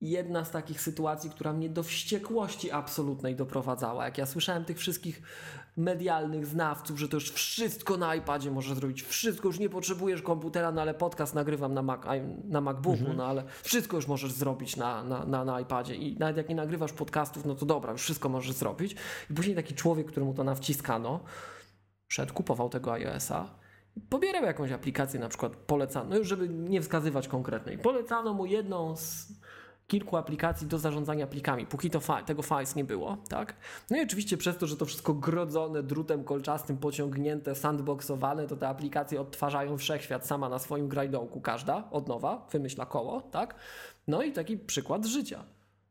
jedna 0.00 0.44
z 0.44 0.50
takich 0.50 0.80
sytuacji, 0.80 1.30
która 1.30 1.52
mnie 1.52 1.68
do 1.68 1.82
wściekłości 1.82 2.70
absolutnej 2.70 3.36
doprowadzała. 3.36 4.04
Jak 4.04 4.18
ja 4.18 4.26
słyszałem 4.26 4.64
tych 4.64 4.78
wszystkich 4.78 5.22
medialnych 5.76 6.46
znawców, 6.46 6.98
że 6.98 7.08
to 7.08 7.16
już 7.16 7.30
wszystko 7.30 7.96
na 7.96 8.14
iPadzie 8.14 8.50
może 8.50 8.74
zrobić, 8.74 9.02
wszystko, 9.02 9.48
już 9.48 9.58
nie 9.58 9.68
potrzebujesz 9.68 10.22
komputera, 10.22 10.72
no 10.72 10.82
ale 10.82 10.94
podcast 10.94 11.34
nagrywam 11.34 11.74
na, 11.74 11.82
Mac, 11.82 12.00
na 12.44 12.60
MacBooku, 12.60 13.12
no 13.16 13.26
ale 13.26 13.44
wszystko 13.62 13.96
już 13.96 14.06
możesz 14.06 14.32
zrobić 14.32 14.76
na, 14.76 15.04
na, 15.04 15.24
na, 15.24 15.44
na 15.44 15.60
iPadzie 15.60 15.94
i 15.94 16.18
nawet 16.18 16.36
jak 16.36 16.48
nie 16.48 16.54
nagrywasz 16.54 16.92
podcastów, 16.92 17.44
no 17.44 17.54
to 17.54 17.66
dobra, 17.66 17.92
już 17.92 18.02
wszystko 18.02 18.28
możesz 18.28 18.52
zrobić. 18.52 18.96
I 19.30 19.34
później 19.34 19.56
taki 19.56 19.74
człowiek, 19.74 20.06
któremu 20.06 20.34
to 20.34 20.44
nawciskano, 20.44 21.20
szedł, 22.08 22.34
kupował 22.34 22.68
tego 22.68 22.92
iOS-a, 22.92 23.48
pobierał 24.08 24.44
jakąś 24.44 24.72
aplikację, 24.72 25.20
na 25.20 25.28
przykład 25.28 25.56
polecano, 25.56 26.10
no 26.10 26.16
już 26.16 26.28
żeby 26.28 26.48
nie 26.48 26.80
wskazywać 26.80 27.28
konkretnej, 27.28 27.78
polecano 27.78 28.34
mu 28.34 28.46
jedną 28.46 28.96
z 28.96 29.32
kilku 29.92 30.16
aplikacji 30.16 30.66
do 30.66 30.78
zarządzania 30.78 31.26
plikami, 31.26 31.66
póki 31.66 31.90
to 31.90 32.00
fa- 32.00 32.22
tego 32.22 32.42
Files 32.42 32.76
nie 32.76 32.84
było, 32.84 33.16
tak? 33.28 33.56
No 33.90 33.96
i 33.96 34.02
oczywiście 34.02 34.36
przez 34.36 34.56
to, 34.58 34.66
że 34.66 34.76
to 34.76 34.84
wszystko 34.86 35.14
grodzone 35.14 35.82
drutem 35.82 36.24
kolczastym, 36.24 36.76
pociągnięte, 36.78 37.54
sandboxowane, 37.54 38.46
to 38.46 38.56
te 38.56 38.68
aplikacje 38.68 39.20
odtwarzają 39.20 39.78
wszechświat 39.78 40.26
sama 40.26 40.48
na 40.48 40.58
swoim 40.58 40.88
grajdołku, 40.88 41.40
każda 41.40 41.90
od 41.90 42.08
nowa, 42.08 42.46
wymyśla 42.52 42.86
koło, 42.86 43.20
tak? 43.20 43.54
No 44.08 44.22
i 44.22 44.32
taki 44.32 44.58
przykład 44.58 45.06
życia. 45.06 45.44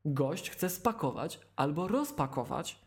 Gość 0.06 0.49
chce 0.49 0.69
spakować 0.69 1.40
albo 1.56 1.88
rozpakować 1.88 2.80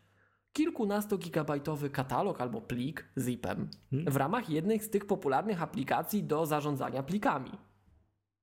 kilkunastogigabajtowy 0.53 1.91
katalog 1.91 2.41
albo 2.41 2.61
plik 2.61 3.05
zipem 3.19 3.69
w 3.93 4.16
ramach 4.16 4.51
jednej 4.51 4.81
z 4.81 4.91
tych 4.91 5.07
popularnych 5.07 5.62
aplikacji 5.62 6.23
do 6.24 6.47
zarządzania 6.47 7.03
plikami. 7.03 7.51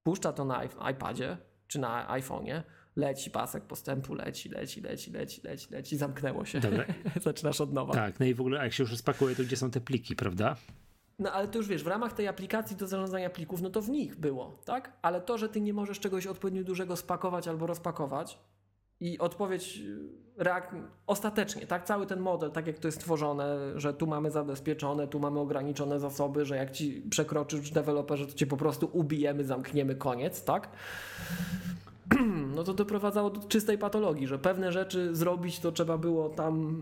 Puszcza 0.03 0.34
to 0.34 0.45
na 0.45 0.65
iP- 0.65 0.91
iPadzie 0.91 1.38
czy 1.72 1.80
na 1.80 2.07
iPhone'ie, 2.07 2.61
leci 2.95 3.31
pasek 3.31 3.64
postępu, 3.64 4.14
leci, 4.14 4.49
leci, 4.49 4.81
leci, 4.81 5.11
leci, 5.11 5.41
leci, 5.43 5.68
leci, 5.72 5.98
zamknęło 5.98 6.45
się. 6.45 6.60
Dobra. 6.60 6.85
Zaczynasz 7.22 7.61
od 7.61 7.73
nowa. 7.73 7.93
Tak, 7.93 8.19
no 8.19 8.26
i 8.26 8.34
w 8.34 8.41
ogóle 8.41 8.64
jak 8.64 8.73
się 8.73 8.84
już 8.84 8.91
rozpakuje, 8.91 9.35
to 9.35 9.43
gdzie 9.43 9.57
są 9.57 9.72
te 9.72 9.81
pliki, 9.81 10.15
prawda? 10.15 10.56
No 11.19 11.31
ale 11.31 11.48
to 11.48 11.57
już 11.57 11.68
wiesz, 11.68 11.84
w 11.84 11.88
ramach 11.88 12.14
tej 12.14 12.27
aplikacji 12.27 12.76
do 12.76 12.88
zarządzania 12.88 13.30
plików, 13.30 13.61
no 13.61 13.69
to 13.69 13.81
w 13.81 13.89
nich 13.89 14.15
było, 14.15 14.61
tak? 14.65 14.93
Ale 15.02 15.22
to, 15.22 15.38
że 15.38 15.49
ty 15.49 15.61
nie 15.61 15.73
możesz 15.73 15.99
czegoś 15.99 16.27
odpowiednio 16.27 16.64
dużego 16.64 16.95
spakować 16.95 17.48
albo 17.48 17.68
rozpakować 17.68 18.39
i 19.01 19.19
odpowiedź 19.19 19.79
reak- 20.37 20.83
ostatecznie, 21.07 21.67
tak? 21.67 21.85
Cały 21.85 22.05
ten 22.05 22.19
model, 22.19 22.51
tak 22.51 22.67
jak 22.67 22.79
to 22.79 22.87
jest 22.87 22.97
stworzone, 22.97 23.57
że 23.75 23.93
tu 23.93 24.07
mamy 24.07 24.31
zabezpieczone, 24.31 25.07
tu 25.07 25.19
mamy 25.19 25.39
ograniczone 25.39 25.99
zasoby, 25.99 26.45
że 26.45 26.55
jak 26.55 26.71
ci 26.71 27.01
przekroczysz 27.09 27.71
deweloperze, 27.71 28.27
to 28.27 28.33
cię 28.33 28.47
po 28.47 28.57
prostu 28.57 28.89
ubijemy, 28.93 29.43
zamkniemy, 29.43 29.95
koniec, 29.95 30.43
tak? 30.43 30.69
No 32.55 32.63
to 32.63 32.73
doprowadzało 32.73 33.29
do 33.29 33.47
czystej 33.47 33.77
patologii, 33.77 34.27
że 34.27 34.39
pewne 34.39 34.71
rzeczy 34.71 35.15
zrobić 35.15 35.59
to 35.59 35.71
trzeba 35.71 35.97
było 35.97 36.29
tam 36.29 36.81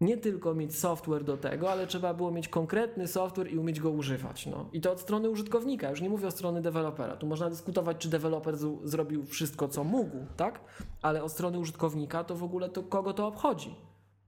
nie 0.00 0.16
tylko 0.16 0.54
mieć 0.54 0.78
software 0.78 1.24
do 1.24 1.36
tego, 1.36 1.72
ale 1.72 1.86
trzeba 1.86 2.14
było 2.14 2.30
mieć 2.30 2.48
konkretny 2.48 3.08
software 3.08 3.52
i 3.52 3.58
umieć 3.58 3.80
go 3.80 3.90
używać. 3.90 4.46
No. 4.46 4.68
I 4.72 4.80
to 4.80 4.92
od 4.92 5.00
strony 5.00 5.30
użytkownika, 5.30 5.90
już 5.90 6.00
nie 6.00 6.08
mówię 6.10 6.26
o 6.26 6.30
strony 6.30 6.62
dewelopera. 6.62 7.16
Tu 7.16 7.26
można 7.26 7.50
dyskutować, 7.50 7.96
czy 7.98 8.08
deweloper 8.08 8.56
z- 8.56 8.80
zrobił 8.84 9.24
wszystko, 9.26 9.68
co 9.68 9.84
mógł, 9.84 10.26
tak? 10.36 10.60
Ale 11.02 11.22
od 11.22 11.32
strony 11.32 11.58
użytkownika 11.58 12.24
to 12.24 12.36
w 12.36 12.42
ogóle 12.44 12.68
to 12.68 12.82
kogo 12.82 13.12
to 13.12 13.26
obchodzi. 13.26 13.74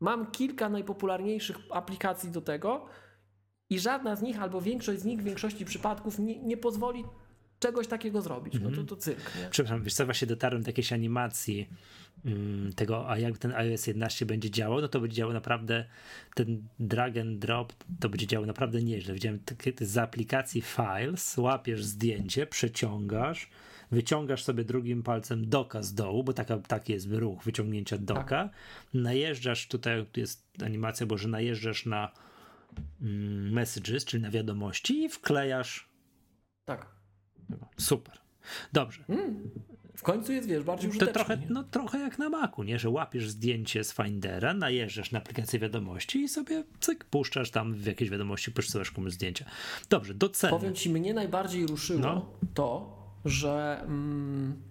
Mam 0.01 0.31
kilka 0.31 0.69
najpopularniejszych 0.69 1.57
aplikacji 1.71 2.31
do 2.31 2.41
tego 2.41 2.87
i 3.71 3.79
żadna 3.79 4.17
z 4.17 4.23
nich, 4.23 4.43
albo 4.43 4.61
większość 4.61 5.01
z 5.01 5.05
nich 5.05 5.21
w 5.21 5.25
większości 5.25 5.65
przypadków 5.65 6.19
nie, 6.19 6.43
nie 6.43 6.57
pozwoli 6.57 7.05
czegoś 7.59 7.87
takiego 7.87 8.23
zrobić. 8.23 8.55
No 8.63 8.71
to 8.71 8.85
to 8.85 8.97
cyrk, 8.97 9.37
nie? 9.37 9.51
Przepraszam, 9.51 9.83
wiesz 9.83 9.95
co, 9.95 10.05
właśnie 10.05 10.27
dotarłem 10.27 10.63
do 10.63 10.69
jakiejś 10.69 10.93
animacji 10.93 11.69
tego, 12.77 13.11
a 13.11 13.19
jak 13.19 13.39
ten 13.39 13.53
iOS 13.53 13.87
11 13.87 14.27
będzie 14.27 14.51
działał, 14.51 14.81
no 14.81 14.89
to 14.89 15.01
będzie 15.01 15.17
działał 15.17 15.35
naprawdę, 15.35 15.85
ten 16.35 16.63
drag 16.79 17.17
and 17.17 17.39
drop, 17.39 17.73
to 18.01 18.09
będzie 18.09 18.27
działał 18.27 18.47
naprawdę 18.47 18.83
nieźle. 18.83 19.15
Widziałem 19.15 19.41
z 19.81 19.99
aplikacji 19.99 20.63
Files, 20.63 21.39
łapiesz 21.39 21.85
zdjęcie, 21.85 22.47
przeciągasz, 22.47 23.51
wyciągasz 23.91 24.45
sobie 24.45 24.65
drugim 24.65 25.03
palcem 25.03 25.49
doka 25.49 25.83
z 25.83 25.95
dołu, 25.95 26.25
bo 26.25 26.33
taka, 26.33 26.59
taki 26.59 26.93
jest 26.93 27.09
ruch 27.11 27.45
wyciągnięcia 27.45 27.99
doka, 27.99 28.51
najeżdżasz, 28.95 29.69
tutaj 29.69 30.07
tu 30.13 30.21
jest 30.21 30.47
animacja, 30.63 31.07
bo 31.07 31.19
że 31.19 31.29
najeżdżasz 31.29 31.87
na 31.87 32.13
mm, 33.03 33.53
messages, 33.53 34.05
czyli 34.05 34.23
na 34.23 34.31
wiadomości 34.31 35.05
i 35.05 35.09
wklejasz. 35.09 35.89
Tak. 36.65 36.87
Super. 37.77 38.19
Dobrze. 38.73 39.05
W 39.99 40.03
końcu 40.03 40.33
jest, 40.33 40.49
wiesz, 40.49 40.63
bardziej 40.63 40.91
To 40.91 40.97
użyteczny. 40.97 41.15
trochę, 41.15 41.37
nie? 41.37 41.47
no, 41.51 41.63
trochę 41.63 41.99
jak 41.99 42.19
na 42.19 42.29
Macu, 42.29 42.63
nie? 42.63 42.79
Że 42.79 42.91
łapiesz 42.91 43.31
zdjęcie 43.31 43.85
z 43.85 43.93
Findera, 43.93 44.55
najeżdżasz 44.55 45.13
na 45.13 45.19
aplikację 45.19 45.59
wiadomości 45.59 46.19
i 46.23 46.29
sobie 46.29 46.65
cyk, 46.81 47.05
puszczasz 47.05 47.51
tam 47.51 47.75
w 47.75 47.87
jakieś 47.87 48.11
wiadomości, 48.11 48.53
przesyłasz 48.53 48.91
komuś 48.91 49.13
zdjęcia. 49.13 49.45
Dobrze, 49.91 50.15
do 50.15 50.29
ceny. 50.29 50.51
Powiem 50.51 50.75
ci, 50.75 50.91
mnie 50.91 51.15
najbardziej 51.15 51.67
ruszyło 51.67 52.01
No. 52.01 52.33
to, 52.55 52.99
że 53.25 53.81
mm, 53.83 54.63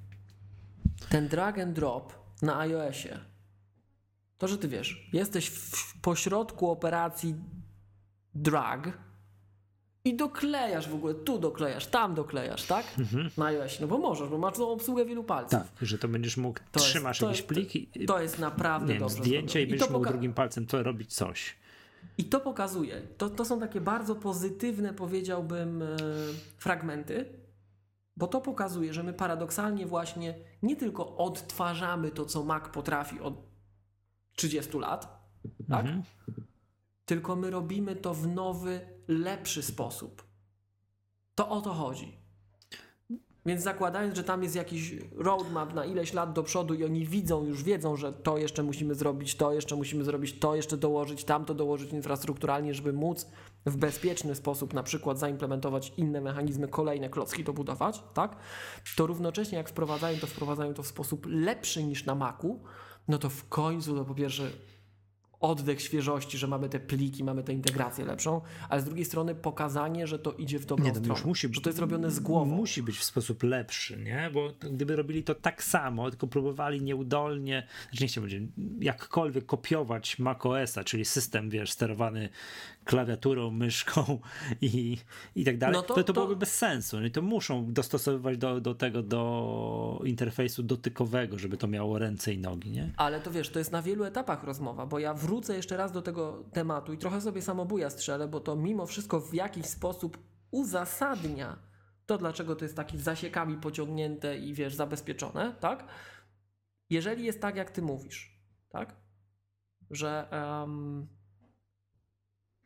ten 1.10 1.28
drag 1.28 1.60
and 1.60 1.74
drop 1.76 2.14
na 2.42 2.60
iOSie, 2.60 3.20
to, 4.38 4.48
że 4.48 4.58
ty 4.58 4.68
wiesz, 4.68 5.10
jesteś 5.14 5.48
w 5.48 6.02
pośrodku 6.02 6.70
operacji 6.72 7.36
drag 8.36 8.98
i 10.08 10.14
doklejasz 10.18 10.90
w 10.90 10.96
ogóle, 10.96 11.14
tu 11.14 11.40
doklejasz, 11.40 11.88
tam 11.88 12.16
doklejasz, 12.16 12.64
tak? 12.64 12.86
Na 13.38 13.46
iOS, 13.46 13.80
no 13.80 13.88
bo 13.88 13.98
możesz, 13.98 14.30
bo 14.30 14.38
masz 14.38 14.54
tą 14.58 14.70
obsługę 14.70 15.06
wielu 15.06 15.24
palców. 15.24 15.52
Tak, 15.60 15.68
że 15.82 15.98
to 15.98 16.08
będziesz 16.08 16.38
mógł, 16.38 16.60
To 16.72 16.80
jest- 16.80 16.90
trzymasz 16.90 17.20
to 17.20 17.26
jakiś 17.26 17.38
jest- 17.40 17.50
plik 17.50 17.76
i 17.96 18.06
To 18.06 18.22
jest 18.22 18.40
naprawdę 18.40 18.94
nie 18.94 19.00
dobrze 19.00 19.16
zdjęcie 19.18 19.62
i 19.62 19.68
będziesz 19.68 19.88
to 19.88 19.94
mógł 19.94 20.06
drugim 20.08 20.34
palcem 20.34 20.66
to 20.66 20.84
robić 20.84 21.14
coś. 21.16 21.56
I 22.18 22.26
to 22.26 22.40
pokazuje. 22.40 23.02
To, 23.18 23.30
to 23.30 23.46
są 23.46 23.60
takie 23.60 23.82
bardzo 23.82 24.16
pozytywne, 24.16 24.94
powiedziałbym, 24.94 25.82
e, 25.82 25.86
fragmenty, 26.58 27.26
bo 28.18 28.28
to 28.28 28.42
pokazuje, 28.42 28.94
że 28.94 29.04
my 29.04 29.14
paradoksalnie 29.14 29.86
właśnie 29.86 30.36
nie 30.64 30.76
tylko 30.76 31.18
odtwarzamy 31.18 32.12
to, 32.12 32.26
co 32.26 32.44
Mac 32.44 32.64
potrafi 32.70 33.20
od 33.20 33.34
30 34.36 34.80
lat, 34.80 35.28
tak? 35.70 35.86
Mhm. 35.86 36.04
Tylko 37.08 37.36
my 37.36 37.50
robimy 37.50 37.96
to 37.96 38.14
w 38.14 38.28
nowy, 38.28 38.80
lepszy 39.08 39.64
sposób. 39.64 40.24
To 41.36 41.50
o 41.50 41.62
to 41.62 41.74
chodzi. 41.74 42.18
Więc 43.46 43.64
zakładając, 43.64 44.16
że 44.16 44.24
tam 44.24 44.44
jest 44.44 44.56
jakiś 44.56 44.96
roadmap 45.16 45.74
na 45.74 45.86
ileś 45.86 46.14
lat 46.14 46.34
do 46.34 46.44
przodu 46.44 46.74
i 46.74 46.86
oni 46.86 47.06
widzą, 47.06 47.46
już 47.46 47.64
wiedzą, 47.64 47.96
że 47.96 48.14
to 48.14 48.38
jeszcze 48.38 48.64
musimy 48.64 48.96
zrobić, 48.96 49.36
to 49.36 49.54
jeszcze 49.54 49.76
musimy 49.76 50.04
zrobić, 50.04 50.40
to 50.40 50.56
jeszcze 50.56 50.78
dołożyć, 50.78 51.24
tamto 51.24 51.54
dołożyć 51.54 51.94
infrastrukturalnie, 51.94 52.74
żeby 52.74 52.94
móc 52.94 53.28
w 53.66 53.78
bezpieczny 53.78 54.36
sposób 54.36 54.74
na 54.74 54.84
przykład 54.84 55.20
zaimplementować 55.20 55.94
inne 55.98 56.22
mechanizmy, 56.22 56.68
kolejne 56.68 57.10
klocki 57.10 57.44
to 57.44 57.54
budować, 57.54 58.04
tak? 58.14 58.36
To 58.96 59.08
równocześnie 59.08 59.58
jak 59.58 59.70
wprowadzają 59.70 60.20
to, 60.20 60.28
wprowadzają 60.28 60.74
to 60.74 60.84
w 60.84 60.88
sposób 60.88 61.26
lepszy 61.30 61.84
niż 61.84 62.06
na 62.06 62.16
Macu, 62.16 62.60
no 63.08 63.18
to 63.18 63.30
w 63.30 63.50
końcu 63.50 63.96
to 63.96 64.06
po 64.06 64.16
pierwsze 64.16 64.52
oddech 65.40 65.82
świeżości, 65.82 66.38
że 66.38 66.48
mamy 66.48 66.70
te 66.70 66.80
pliki, 66.80 67.24
mamy 67.24 67.44
tę 67.44 67.54
integrację 67.54 68.06
lepszą, 68.06 68.42
ale 68.70 68.82
z 68.82 68.86
drugiej 68.86 69.06
strony 69.06 69.36
pokazanie, 69.36 70.08
że 70.08 70.20
to 70.20 70.32
idzie 70.32 70.60
w 70.60 70.66
dobrą 70.66 70.86
Nie, 70.86 70.92
no 70.92 71.00
stronę, 71.00 71.22
musi 71.26 71.54
że 71.54 71.62
to 71.62 71.70
jest 71.70 71.80
robione 71.80 72.12
z 72.12 72.20
głową. 72.20 72.56
Musi 72.56 72.84
być 72.84 72.98
w 72.98 73.04
sposób 73.04 73.44
lepszy, 73.44 73.98
nie? 73.98 74.30
Bo 74.34 74.54
gdyby 74.60 74.96
robili 74.96 75.24
to 75.24 75.36
tak 75.36 75.64
samo, 75.64 76.10
tylko 76.10 76.28
próbowali 76.28 76.82
nieudolnie, 76.82 77.68
znaczy 77.90 78.04
nie 78.04 78.08
chciałbym 78.08 78.52
jakkolwiek 78.80 79.46
kopiować 79.46 80.20
macOSa, 80.20 80.84
czyli 80.84 81.06
system, 81.06 81.50
wiesz, 81.50 81.72
sterowany 81.72 82.30
klawiaturą, 82.88 83.52
myszką 83.52 84.20
i, 84.62 84.98
i 85.36 85.46
tak 85.46 85.58
dalej, 85.58 85.76
No 85.76 85.82
to- 85.82 85.88
to, 85.88 85.96
to, 85.96 86.04
to- 86.04 86.14
byłoby 86.14 86.36
bez 86.36 86.54
sensu. 86.58 87.06
I 87.06 87.12
to 87.12 87.22
muszą 87.22 87.74
dostosowywać 87.74 88.38
do, 88.38 88.62
do 88.62 88.76
tego, 88.76 89.04
do 89.04 90.02
interfejsu 90.06 90.64
dotykowego, 90.64 91.38
żeby 91.40 91.58
to 91.58 91.68
miało 91.68 92.00
ręce 92.00 92.34
i 92.34 92.38
nogi, 92.38 92.72
nie? 92.72 92.94
Ale 92.98 93.22
to 93.22 93.32
wiesz, 93.32 93.50
to 93.50 93.60
jest 93.60 93.72
na 93.72 93.82
wielu 93.82 94.04
etapach 94.04 94.44
rozmowa, 94.44 94.86
bo 94.86 95.00
ja 95.00 95.14
wrócę 95.14 95.56
jeszcze 95.56 95.78
raz 95.78 95.92
do 95.92 96.02
tego 96.02 96.44
tematu 96.54 96.94
i 96.94 96.98
trochę 96.98 97.22
sobie 97.22 97.42
samobuja 97.42 97.90
strzelę, 97.90 98.28
bo 98.28 98.40
to 98.40 98.56
mimo 98.56 98.86
wszystko 98.86 99.20
w 99.20 99.34
jakiś 99.34 99.66
sposób 99.66 100.18
uzasadnia 100.52 101.58
to, 102.06 102.18
dlaczego 102.18 102.56
to 102.56 102.66
jest 102.66 102.76
taki 102.76 102.98
zasiekami 102.98 103.58
pociągnięte 103.58 104.38
i 104.38 104.54
wiesz, 104.54 104.76
zabezpieczone, 104.76 105.56
tak? 105.60 105.88
Jeżeli 106.90 107.24
jest 107.26 107.42
tak, 107.42 107.56
jak 107.56 107.72
ty 107.72 107.82
mówisz, 107.82 108.40
tak? 108.70 108.96
Że 109.92 110.28
em, 110.32 111.08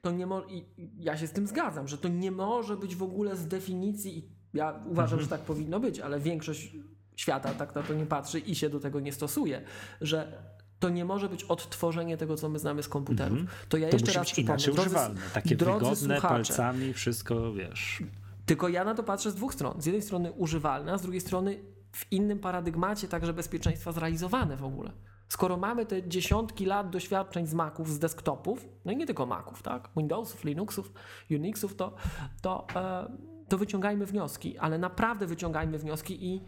to 0.01 0.11
nie 0.11 0.25
może, 0.27 0.47
i 0.49 0.65
ja 0.97 1.17
się 1.17 1.27
z 1.27 1.31
tym 1.31 1.47
zgadzam, 1.47 1.87
że 1.87 1.97
to 1.97 2.07
nie 2.07 2.31
może 2.31 2.77
być 2.77 2.95
w 2.95 3.03
ogóle 3.03 3.35
z 3.35 3.47
definicji, 3.47 4.17
i 4.17 4.23
ja 4.53 4.79
uważam, 4.85 5.21
że 5.21 5.27
tak 5.27 5.41
powinno 5.41 5.79
być, 5.79 5.99
ale 5.99 6.19
większość 6.19 6.75
świata 7.15 7.53
tak 7.53 7.75
na 7.75 7.83
to 7.83 7.93
nie 7.93 8.05
patrzy 8.05 8.39
i 8.39 8.55
się 8.55 8.69
do 8.69 8.79
tego 8.79 8.99
nie 8.99 9.13
stosuje, 9.13 9.61
że 10.01 10.43
to 10.79 10.89
nie 10.89 11.05
może 11.05 11.29
być 11.29 11.43
odtworzenie 11.43 12.17
tego, 12.17 12.35
co 12.37 12.49
my 12.49 12.59
znamy 12.59 12.83
z 12.83 12.87
komputerów. 12.89 13.39
To 13.69 13.77
ja 13.77 13.89
To 13.89 13.95
jeszcze 13.95 14.13
raz 14.13 14.31
przypomnę. 14.31 14.57
drodzy- 14.63 14.79
używalne, 14.81 15.21
takie 15.33 15.55
drodzy 15.55 15.79
wygodne, 15.79 16.15
słuchacze, 16.19 16.53
palcami, 16.53 16.93
wszystko, 16.93 17.53
wiesz. 17.53 18.03
tylko 18.45 18.69
ja 18.69 18.83
na 18.83 18.95
to 18.95 19.03
patrzę 19.03 19.31
z 19.31 19.35
dwóch 19.35 19.53
stron. 19.53 19.81
Z 19.81 19.85
jednej 19.85 20.01
strony 20.01 20.31
używalne, 20.31 20.93
a 20.93 20.97
z 20.97 21.01
drugiej 21.01 21.21
strony 21.21 21.59
w 21.91 22.11
innym 22.11 22.39
paradygmacie 22.39 23.07
także 23.07 23.33
bezpieczeństwa 23.33 23.91
zrealizowane 23.91 24.57
w 24.57 24.63
ogóle. 24.63 24.91
Skoro 25.31 25.57
mamy 25.57 25.85
te 25.85 26.07
dziesiątki 26.07 26.65
lat 26.65 26.89
doświadczeń 26.89 27.47
z 27.47 27.53
Maców, 27.53 27.89
z 27.89 27.99
desktopów, 27.99 28.69
no 28.85 28.91
i 28.91 28.97
nie 28.97 29.05
tylko 29.05 29.25
Maców, 29.25 29.63
tak? 29.63 29.89
Windowsów, 29.97 30.43
Linuxów, 30.43 30.91
Unixów, 31.31 31.75
to, 31.75 31.95
to, 32.41 32.67
e, 32.75 33.11
to 33.49 33.57
wyciągajmy 33.57 34.05
wnioski, 34.05 34.57
ale 34.57 34.77
naprawdę 34.77 35.27
wyciągajmy 35.27 35.77
wnioski 35.79 36.25
i, 36.25 36.41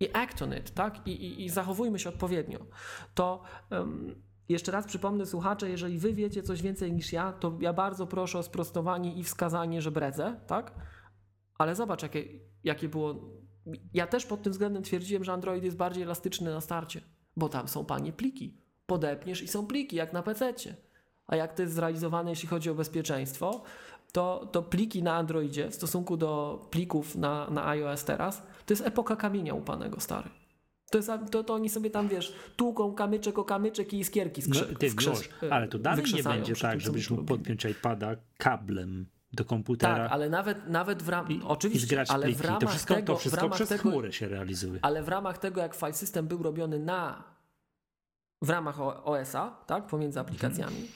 i 0.00 0.08
act 0.12 0.42
on 0.42 0.54
it, 0.54 0.70
tak? 0.70 1.06
I, 1.06 1.10
i, 1.10 1.44
i 1.44 1.48
zachowujmy 1.48 1.98
się 1.98 2.08
odpowiednio. 2.08 2.58
To 3.14 3.42
em, 3.70 4.22
jeszcze 4.48 4.72
raz 4.72 4.86
przypomnę 4.86 5.26
słuchacze, 5.26 5.70
jeżeli 5.70 5.98
wy 5.98 6.12
wiecie 6.12 6.42
coś 6.42 6.62
więcej 6.62 6.92
niż 6.92 7.12
ja, 7.12 7.32
to 7.32 7.58
ja 7.60 7.72
bardzo 7.72 8.06
proszę 8.06 8.38
o 8.38 8.42
sprostowanie 8.42 9.14
i 9.14 9.24
wskazanie, 9.24 9.82
że 9.82 9.90
bredzę, 9.90 10.40
tak? 10.46 10.72
Ale 11.58 11.74
zobacz, 11.74 12.02
jakie, 12.02 12.24
jakie 12.64 12.88
było. 12.88 13.14
Ja 13.94 14.06
też 14.06 14.26
pod 14.26 14.42
tym 14.42 14.52
względem 14.52 14.82
twierdziłem, 14.82 15.24
że 15.24 15.32
Android 15.32 15.64
jest 15.64 15.76
bardziej 15.76 16.02
elastyczny 16.02 16.50
na 16.50 16.60
starcie, 16.60 17.00
bo 17.36 17.48
tam 17.48 17.68
są 17.68 17.84
panie 17.84 18.12
pliki. 18.12 18.54
Podepniesz 18.86 19.42
i 19.42 19.48
są 19.48 19.66
pliki, 19.66 19.96
jak 19.96 20.12
na 20.12 20.22
PC-cie. 20.22 20.76
A 21.26 21.36
jak 21.36 21.54
to 21.54 21.62
jest 21.62 21.74
zrealizowane, 21.74 22.30
jeśli 22.30 22.48
chodzi 22.48 22.70
o 22.70 22.74
bezpieczeństwo, 22.74 23.62
to, 24.12 24.48
to 24.52 24.62
pliki 24.62 25.02
na 25.02 25.14
Androidzie 25.14 25.70
w 25.70 25.74
stosunku 25.74 26.16
do 26.16 26.60
plików 26.70 27.16
na, 27.16 27.50
na 27.50 27.68
iOS 27.68 28.04
teraz, 28.04 28.42
to 28.66 28.72
jest 28.72 28.86
epoka 28.86 29.16
kamienia 29.16 29.54
upanego, 29.54 30.00
stary. 30.00 30.28
To, 30.90 30.98
jest, 30.98 31.10
to, 31.30 31.44
to 31.44 31.54
oni 31.54 31.68
sobie 31.68 31.90
tam, 31.90 32.08
wiesz, 32.08 32.34
tłuką 32.56 32.94
kamyczek 32.94 33.38
o 33.38 33.44
kamyczek 33.44 33.92
i 33.92 33.98
iskierki 33.98 34.42
No, 34.48 34.54
skrze- 34.54 34.76
ty, 34.76 34.90
wskrzes- 34.90 35.28
ale 35.50 35.68
to 35.68 35.78
dalej 35.78 36.04
nie 36.14 36.22
będzie 36.22 36.56
tak, 36.56 36.80
żebyś 36.80 37.10
mógł 37.10 37.24
podpiąć 37.24 37.64
iPada 37.64 38.16
kablem 38.38 39.06
do 39.36 39.44
komputera 39.44 39.94
Tak, 39.96 40.12
ale 40.12 40.28
nawet, 40.30 40.68
nawet 40.68 41.02
w 41.02 41.08
ramach, 41.08 41.30
i, 41.30 41.34
i 41.34 41.42
oczywiście, 41.42 41.86
zgrać 41.86 42.10
ale 42.10 42.26
pliki. 42.26 42.38
w 42.38 42.44
ramach 42.44 42.60
to 42.60 42.68
wszystko, 42.68 42.94
tego, 42.94 43.12
to 43.12 43.18
wszystko 43.18 43.40
ramach 43.42 43.56
przez 43.56 43.68
tego, 43.68 43.82
chmury 43.82 44.12
się 44.12 44.28
realizuje. 44.28 44.78
ale 44.82 45.02
w 45.02 45.08
ramach 45.08 45.38
tego, 45.38 45.60
jak 45.60 45.74
file 45.74 45.92
system 45.92 46.26
był 46.26 46.42
robiony 46.42 46.78
na, 46.78 47.24
w 48.42 48.50
ramach 48.50 48.80
OS-a, 48.80 49.50
tak, 49.66 49.86
pomiędzy 49.86 50.20
aplikacjami, 50.20 50.88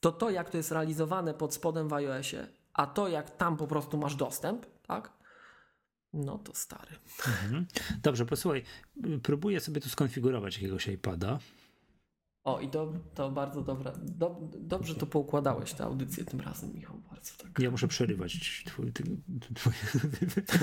to 0.00 0.12
to, 0.12 0.30
jak 0.30 0.50
to 0.50 0.56
jest 0.56 0.72
realizowane 0.72 1.34
pod 1.34 1.54
spodem 1.54 1.88
w 1.88 1.92
iOSie, 1.92 2.46
a 2.74 2.86
to, 2.86 3.08
jak 3.08 3.36
tam 3.36 3.56
po 3.56 3.66
prostu 3.66 3.98
masz 3.98 4.16
dostęp, 4.16 4.66
tak, 4.86 5.12
no 6.12 6.38
to 6.38 6.54
stary. 6.54 6.92
Mhm. 7.28 7.66
Dobrze, 8.02 8.26
posłuchaj, 8.26 8.62
próbuję 9.22 9.60
sobie 9.60 9.80
tu 9.80 9.88
skonfigurować 9.88 10.56
jakiegoś 10.56 10.88
iPada. 10.88 11.38
O, 12.46 12.60
i 12.60 12.68
to, 12.68 12.92
to 13.14 13.30
bardzo 13.30 13.62
dobra. 13.62 13.92
Do, 14.02 14.40
dobrze 14.58 14.94
to 14.94 15.06
poukładałeś 15.06 15.72
tę 15.72 15.84
audycję 15.84 16.24
tym 16.24 16.40
razem, 16.40 16.74
Michał, 16.74 16.96
bardzo 17.10 17.32
tak. 17.42 17.58
Ja 17.58 17.70
muszę 17.70 17.88
przerywać 17.88 18.62
twój, 18.66 18.92
ty, 18.92 19.04
twój, 19.54 19.72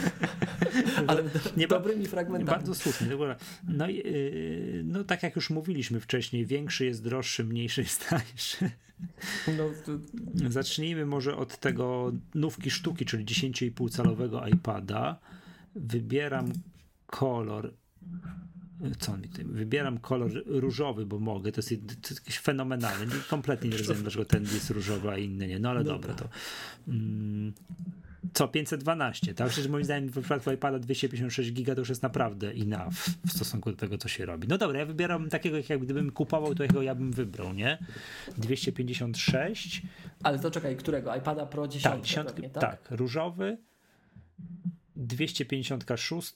Ale 1.07 1.23
nie 1.57 1.68
dobrymi 1.68 2.05
fragmentami. 2.05 2.57
Bardzo 2.57 2.76
słusznie. 2.76 3.07
Dobra. 3.07 3.35
No, 3.68 3.88
yy, 3.88 4.81
no 4.85 5.03
tak 5.03 5.23
jak 5.23 5.35
już 5.35 5.49
mówiliśmy 5.49 5.99
wcześniej, 5.99 6.45
większy 6.45 6.85
jest 6.85 7.03
droższy, 7.03 7.43
mniejszy 7.43 7.81
jest 7.81 8.10
tańszy. 8.10 8.72
No, 9.57 9.64
to, 9.85 9.91
Zacznijmy 10.49 11.05
może 11.05 11.38
od 11.38 11.57
tego 11.57 12.11
nówki 12.35 12.72
sztuki, 12.72 13.05
czyli 13.05 13.26
10,5 13.26 13.89
calowego 13.89 14.47
iPada. 14.47 15.19
Wybieram 15.76 16.53
kolor. 17.05 17.73
Co 18.99 19.18
mi 19.18 19.30
tutaj? 19.30 19.45
Wybieram 19.45 19.97
kolor 19.99 20.31
różowy, 20.45 21.05
bo 21.05 21.19
mogę. 21.19 21.51
To 21.51 21.60
jest, 21.61 21.69
to 21.69 22.10
jest 22.10 22.22
jakieś 22.22 22.39
fenomenalne. 22.39 23.05
Nie- 23.05 23.22
Kompletnie 23.30 23.69
nie 23.69 23.77
rozumiem, 23.77 24.01
dlaczego 24.01 24.26
ten 24.26 24.43
jest 24.43 24.69
różowy, 24.69 25.10
a 25.10 25.18
inny 25.18 25.47
nie. 25.47 25.60
No 25.60 25.69
ale 25.69 25.84
dobra, 25.84 26.14
to. 26.14 26.30
Mm, 26.88 27.53
co, 28.34 28.47
512, 28.47 29.34
tak? 29.34 29.47
Przecież 29.49 29.72
moim 29.72 29.84
zdaniem 29.85 30.10
w 30.10 30.19
przypadku 30.19 30.51
iPada 30.51 30.80
256 30.80 31.53
giga 31.53 31.76
to 31.76 31.81
już 31.81 31.89
jest 31.89 32.03
naprawdę 32.03 32.49
enough 32.51 32.93
w 33.27 33.31
stosunku 33.31 33.72
do 33.72 33.77
tego, 33.77 33.97
co 33.97 34.07
się 34.07 34.26
robi. 34.26 34.47
No 34.47 34.57
dobra, 34.57 34.80
ja 34.80 34.85
wybieram 34.85 35.30
takiego, 35.30 35.57
jak 35.69 35.80
gdybym 35.81 36.11
kupował, 36.11 36.55
to 36.55 36.64
jakiego 36.64 36.81
ja 36.81 36.95
bym 36.95 37.11
wybrał, 37.11 37.53
nie? 37.53 37.77
256, 38.38 39.81
ale 40.23 40.39
to 40.39 40.51
czekaj, 40.51 40.76
którego? 40.77 41.15
iPada 41.15 41.45
Pro 41.45 41.68
10? 41.68 41.84
tak, 41.84 42.01
dziesiątki, 42.01 42.34
pewnie, 42.34 42.49
tak? 42.49 42.88
różowy, 42.91 43.57
256, 44.95 46.33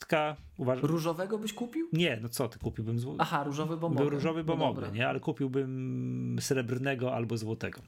uważam, 0.57 0.85
Różowego 0.85 1.37
byś 1.37 1.53
kupił? 1.53 1.87
nie, 1.93 2.19
no 2.21 2.29
co 2.29 2.49
ty, 2.49 2.59
kupiłbym 2.59 2.99
zł... 2.99 3.15
Aha, 3.19 3.43
różowy, 3.43 3.77
bo 3.77 3.89
mogę. 3.89 4.01
Był 4.01 4.09
różowy, 4.09 4.43
bo 4.43 4.57
no 4.57 4.65
mogę, 4.65 4.91
nie? 4.91 5.07
Ale 5.07 5.19
kupiłbym 5.19 6.37
srebrnego 6.41 7.15
albo 7.15 7.37
złotego. 7.37 7.81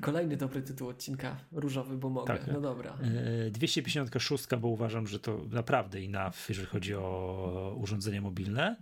Kolejny 0.00 0.36
dobry 0.36 0.62
tytuł 0.62 0.88
odcinka. 0.88 1.36
Różowy, 1.52 1.96
bo 1.96 2.10
mogę. 2.10 2.38
Tak. 2.38 2.46
No 2.52 2.60
dobra. 2.60 2.98
E, 3.46 3.50
256, 3.50 4.46
bo 4.60 4.68
uważam, 4.68 5.06
że 5.06 5.18
to 5.18 5.40
naprawdę 5.50 5.98
enough, 5.98 6.48
jeżeli 6.48 6.66
chodzi 6.66 6.94
o 6.94 7.76
urządzenie 7.80 8.20
mobilne. 8.20 8.76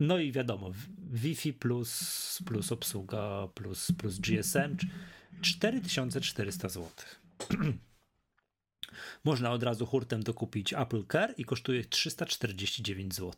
No 0.00 0.18
i 0.18 0.32
wiadomo, 0.32 0.70
Wi-Fi 1.12 1.52
plus, 1.52 2.42
plus 2.46 2.72
obsługa 2.72 3.48
plus, 3.54 3.92
plus 3.92 4.18
GSM 4.18 4.76
4400 5.42 6.68
zł. 6.68 6.88
Można 9.24 9.50
od 9.52 9.62
razu 9.62 9.86
hurtem 9.86 10.22
dokupić 10.22 10.72
Apple 10.72 11.04
Care 11.12 11.34
i 11.38 11.44
kosztuje 11.44 11.84
349 11.84 13.14
zł. 13.14 13.32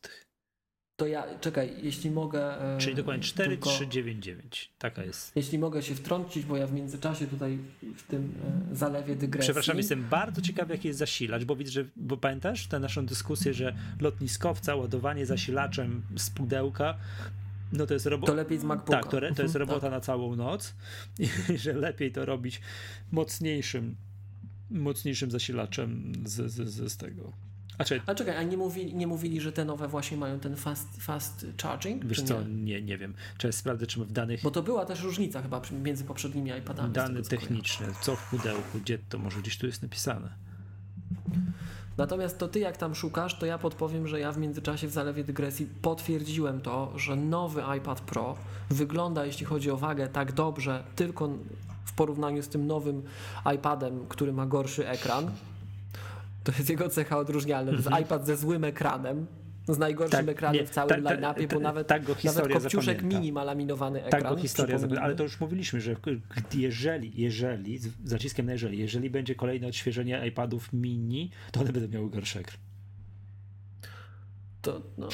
To 0.96 1.06
ja, 1.06 1.38
czekaj, 1.40 1.74
jeśli 1.82 2.10
mogę. 2.10 2.74
e, 2.74 2.78
Czyli 2.78 2.94
dokładnie 2.96 3.22
tylko- 3.22 3.70
4399. 3.70 4.70
Taka 4.78 5.04
jest. 5.04 5.32
Jeśli 5.36 5.58
mogę 5.58 5.82
się 5.82 5.94
wtrącić, 5.94 6.44
bo 6.44 6.56
ja 6.56 6.66
w 6.66 6.72
międzyczasie 6.72 7.26
tutaj 7.26 7.58
w 7.96 8.02
tym 8.02 8.34
e, 8.72 8.76
zalewie 8.76 9.16
dygresji. 9.16 9.46
Przepraszam, 9.46 9.76
jestem 9.76 10.08
bardzo 10.08 10.40
ciekawy, 10.42 10.74
jaki 10.74 10.88
jest 10.88 10.98
zasilacz, 10.98 11.44
bo 11.44 11.56
widzę, 11.56 11.70
że 11.72 11.84
bo 11.96 12.16
pamiętasz 12.16 12.66
tę 12.66 12.78
naszą 12.78 13.06
dyskusję, 13.06 13.54
że 13.54 13.74
lotniskowca, 14.00 14.74
ładowanie 14.76 15.26
zasilaczem 15.26 16.02
z 16.16 16.30
pudełka, 16.30 16.94
no 17.72 17.86
to 17.86 17.94
jest 17.94 18.06
robota. 18.06 18.32
To 18.32 18.36
lepiej 18.36 18.58
z 18.58 18.64
MacBooka. 18.64 19.00
Tak, 19.02 19.10
to, 19.10 19.20
to 19.20 19.26
jest 19.26 19.40
Mhm, 19.40 19.56
robota 19.68 19.90
na 19.90 20.00
całą 20.00 20.36
noc 20.36 20.74
i 21.54 21.58
że 21.58 21.72
lepiej 21.72 22.12
to 22.12 22.24
robić 22.24 22.60
mocniejszym, 23.12 23.96
mocniejszym 24.74 25.30
zasilaczem 25.30 26.12
z, 26.24 26.52
z, 26.52 26.68
z, 26.92 26.96
tego. 26.96 27.32
A 27.78 27.84
czy, 27.84 28.00
A 28.06 28.14
czekaj, 28.14 28.36
a 28.36 28.42
nie 28.42 28.56
mówili, 28.56 28.94
nie 28.94 29.06
mówili, 29.06 29.40
że 29.40 29.52
te 29.52 29.64
nowe 29.64 29.88
właśnie 29.88 30.16
mają 30.16 30.40
ten 30.40 30.56
fast, 30.56 30.88
fast 31.02 31.46
charging? 31.62 32.04
wiesz 32.06 32.22
co, 32.22 32.42
Nie? 32.42 32.48
nie, 32.54 32.82
nie 32.82 32.98
wiem. 32.98 33.14
Czy 33.38 33.52
sprawdzę, 33.52 33.86
czy 33.86 34.04
w 34.04 34.12
danych, 34.12 34.40
Bo 34.42 34.50
to 34.50 34.62
była 34.62 34.84
też 34.84 35.02
różnica 35.02 35.42
chyba 35.42 35.62
między 35.82 36.04
poprzednimi 36.04 36.50
iPadami. 36.58 36.92
dane 36.92 37.08
tego, 37.08 37.22
co 37.24 37.30
techniczne, 37.30 37.86
co 38.02 38.16
w 38.16 38.30
pudełku, 38.30 38.78
gdzie 38.80 38.98
to 39.08 39.18
może 39.18 39.40
gdzieś 39.40 39.58
tu 39.58 39.66
jest 39.66 39.82
napisane. 39.82 40.28
Natomiast 41.96 42.38
to 42.38 42.48
ty 42.48 42.58
jak 42.58 42.76
tam 42.76 42.94
szukasz, 42.94 43.38
to 43.38 43.46
ja 43.46 43.58
podpowiem, 43.58 44.08
że 44.08 44.20
ja 44.20 44.32
w 44.32 44.38
międzyczasie 44.38 44.88
w 44.88 44.90
zalewie 44.92 45.24
dygresji 45.24 45.66
potwierdziłem 45.82 46.60
to, 46.60 46.98
że 46.98 47.16
nowy 47.16 47.62
iPad 47.78 48.00
Pro 48.00 48.36
wygląda, 48.70 49.26
jeśli 49.26 49.46
chodzi 49.46 49.70
o 49.70 49.76
wagę, 49.76 50.08
tak 50.08 50.32
dobrze, 50.32 50.84
tylko 50.96 51.38
porównaniu 51.96 52.42
z 52.42 52.48
tym 52.48 52.66
nowym 52.66 53.02
iPadem, 53.54 54.06
który 54.08 54.32
ma 54.32 54.46
gorszy 54.46 54.88
ekran. 54.88 55.30
To 56.44 56.52
jest 56.52 56.70
jego 56.70 56.88
cecha 56.88 57.18
odróżnialna. 57.18 57.72
To 57.72 57.76
jest 57.76 58.02
iPad 58.02 58.26
ze 58.26 58.36
złym 58.36 58.64
ekranem, 58.64 59.26
z 59.68 59.78
najgorszym 59.78 60.26
Tak, 60.26 60.28
ekranem 60.28 60.60
nie, 60.60 60.66
w 60.66 60.70
całym 60.70 60.88
tak, 60.88 61.20
line-upie, 61.20 61.48
bo 61.48 61.60
nawet, 61.60 61.86
tak 61.86 62.04
go 62.04 62.14
nawet 62.24 62.52
Kopciuszek 62.52 62.96
zapamięta. 62.96 63.18
mini 63.18 63.32
ma 63.32 63.44
laminowany 63.44 64.04
ekran. 64.04 64.22
Tak, 64.22 64.30
bo 64.32 64.36
historia, 64.36 64.78
ale 65.00 65.14
to 65.14 65.22
już 65.22 65.40
mówiliśmy, 65.40 65.80
że 65.80 65.96
jeżeli, 66.54 67.22
jeżeli, 67.22 67.78
z 67.78 67.88
zaciskiem 68.04 68.46
na 68.46 68.52
jeżeli, 68.52 68.78
jeżeli 68.78 69.10
będzie 69.10 69.34
kolejne 69.34 69.66
odświeżenie 69.66 70.26
iPadów 70.26 70.72
mini, 70.72 71.30
to 71.52 71.60
one 71.60 71.72
będą 71.72 71.88
miały 71.88 72.10
gorszy 72.10 72.38
ekran. 72.38 72.58
To, 74.62 74.80
no. 74.98 75.08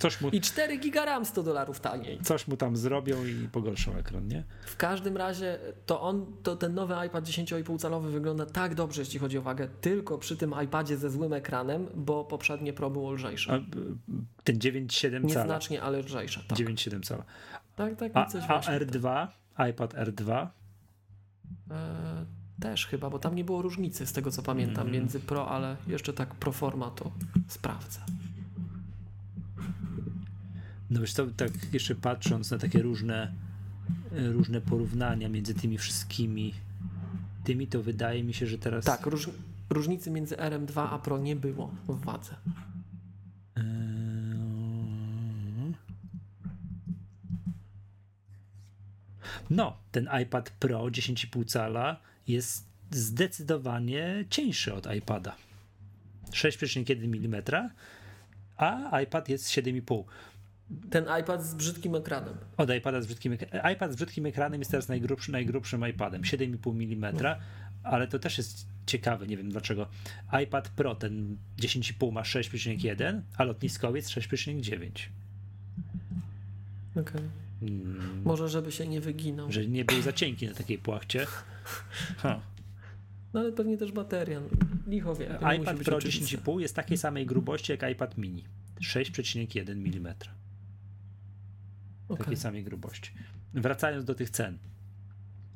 Coś 0.00 0.20
mu, 0.20 0.28
I 0.28 0.40
4 0.40 0.78
giga 0.78 1.04
RAM 1.04 1.24
100 1.24 1.42
dolarów 1.42 1.80
taniej. 1.80 2.20
coś 2.22 2.48
mu 2.48 2.56
tam 2.56 2.76
zrobią 2.76 3.24
i 3.24 3.48
pogorszą 3.52 3.96
ekran, 3.96 4.28
nie? 4.28 4.44
W 4.66 4.76
każdym 4.76 5.16
razie 5.16 5.58
to 5.86 6.00
on, 6.00 6.26
to 6.42 6.56
ten 6.56 6.74
nowy 6.74 6.94
iPad 7.06 7.24
10,5 7.24 7.78
calowy 7.78 8.10
wygląda 8.10 8.46
tak 8.46 8.74
dobrze, 8.74 9.02
jeśli 9.02 9.18
chodzi 9.18 9.38
o 9.38 9.42
wagę, 9.42 9.68
tylko 9.80 10.18
przy 10.18 10.36
tym 10.36 10.54
iPadzie 10.64 10.96
ze 10.96 11.10
złym 11.10 11.32
ekranem, 11.32 11.86
bo 11.94 12.24
poprzednie 12.24 12.72
Pro 12.72 12.90
było 12.90 13.10
A, 13.10 13.12
lżejsze. 13.12 13.60
b- 13.60 13.76
ten 14.44 14.56
9,7 14.58 15.10
cala. 15.10 15.20
Nieznacznie, 15.20 15.82
ale 15.82 15.98
lżejsze. 15.98 16.40
Tak, 16.48 16.58
9,7 16.58 17.02
cala. 17.02 17.24
tak, 17.76 17.96
tak 17.96 18.12
A, 18.14 18.26
coś 18.26 18.44
a 18.44 18.46
właśnie. 18.46 18.80
R2, 18.80 19.26
iPad 19.70 19.94
R2, 19.94 20.46
E, 21.70 22.24
też 22.60 22.86
chyba, 22.86 23.10
bo 23.10 23.18
tam 23.18 23.34
nie 23.34 23.44
było 23.44 23.62
różnicy 23.62 24.06
z 24.06 24.12
tego 24.12 24.30
co 24.30 24.42
pamiętam 24.42 24.86
Mhm. 24.86 24.92
między 24.92 25.20
Pro, 25.20 25.48
ale 25.48 25.76
jeszcze 25.86 26.12
tak 26.12 26.34
pro 26.34 26.52
forma 26.52 26.90
to 26.90 27.10
sprawdzę. 27.48 28.00
No 30.90 31.00
wiesz 31.00 31.14
to 31.14 31.26
tak 31.26 31.50
jeszcze 31.72 31.94
patrząc 31.94 32.50
na 32.50 32.58
takie 32.58 32.82
różne, 32.82 33.32
e, 34.12 34.32
różne 34.32 34.60
porównania 34.60 35.28
między 35.28 35.54
tymi 35.54 35.78
wszystkimi 35.78 36.54
tymi, 37.44 37.66
to 37.66 37.82
wydaje 37.82 38.24
mi 38.24 38.34
się, 38.34 38.46
że 38.46 38.58
teraz... 38.58 38.84
Tak, 38.84 39.06
róż, 39.06 39.30
różnicy 39.70 40.10
między 40.10 40.36
RM2 40.36 40.88
a 40.90 40.98
Pro 40.98 41.18
nie 41.18 41.36
było 41.36 41.74
w 41.88 42.04
wadze. 42.04 42.36
Eee, 43.56 43.64
No, 49.50 49.76
ten 49.92 50.08
iPad 50.22 50.50
Pro 50.50 50.84
10,5 50.84 51.44
cala 51.44 52.00
jest 52.28 52.66
zdecydowanie 52.90 54.24
cieńszy 54.30 54.74
od 54.74 54.94
iPada. 54.94 55.36
6,1 56.30 57.04
mm, 57.04 57.42
a 58.56 59.00
iPad 59.00 59.28
jest 59.28 59.48
7,5. 59.48 60.04
Ten 60.90 61.04
iPad 61.20 61.44
z 61.44 61.54
brzydkim 61.54 61.94
ekranem. 61.94 62.34
Od 62.56 62.70
iPada 62.70 63.02
z 63.02 63.06
brzydkim 63.06 63.32
ek- 63.32 63.50
iPad 63.74 63.92
z 63.92 63.96
brzydkim 63.96 64.26
ekranem 64.26 64.60
jest 64.60 64.70
teraz 64.70 64.88
najgrubszy, 64.88 65.32
najgrubszym 65.32 65.88
iPadem, 65.88 66.22
7,5 66.22 66.70
mm, 66.92 67.16
ale 67.82 68.08
to 68.08 68.18
też 68.18 68.38
jest 68.38 68.66
ciekawe, 68.86 69.26
nie 69.26 69.36
wiem 69.36 69.50
dlaczego. 69.50 69.86
iPad 70.44 70.68
Pro 70.68 70.94
ten 70.94 71.36
10,5 71.58 72.12
ma 72.12 72.22
6,1, 72.22 73.20
a 73.36 73.44
lotniskowiec 73.44 74.08
6,9. 74.10 74.90
Okay. 76.96 77.22
Mm, 77.62 78.22
Może 78.24 78.48
żeby 78.48 78.72
się 78.72 78.86
nie 78.88 79.00
wyginął. 79.00 79.52
że 79.52 79.66
nie 79.66 79.84
był 79.84 80.02
za 80.02 80.12
cienki 80.12 80.46
na 80.46 80.54
takiej 80.54 80.78
płachcie. 80.78 81.26
Ha. 82.16 82.40
No 83.32 83.40
ale 83.40 83.52
pewnie 83.52 83.76
też 83.78 83.92
bateria. 83.92 84.40
Licho 84.86 85.14
wie. 85.14 85.38
iPad 85.60 85.76
Pro 85.78 85.96
oczywiste. 85.96 86.36
10,5 86.38 86.60
jest 86.60 86.74
takiej 86.76 86.98
samej 86.98 87.26
grubości 87.26 87.72
jak 87.72 87.90
iPad 87.92 88.18
mini. 88.18 88.44
6,1 88.80 89.70
mm. 89.70 90.14
Okej. 92.10 92.24
Takiej 92.24 92.36
samej 92.36 92.64
grubości. 92.64 93.10
Wracając 93.54 94.04
do 94.04 94.14
tych 94.14 94.30
cen. 94.30 94.58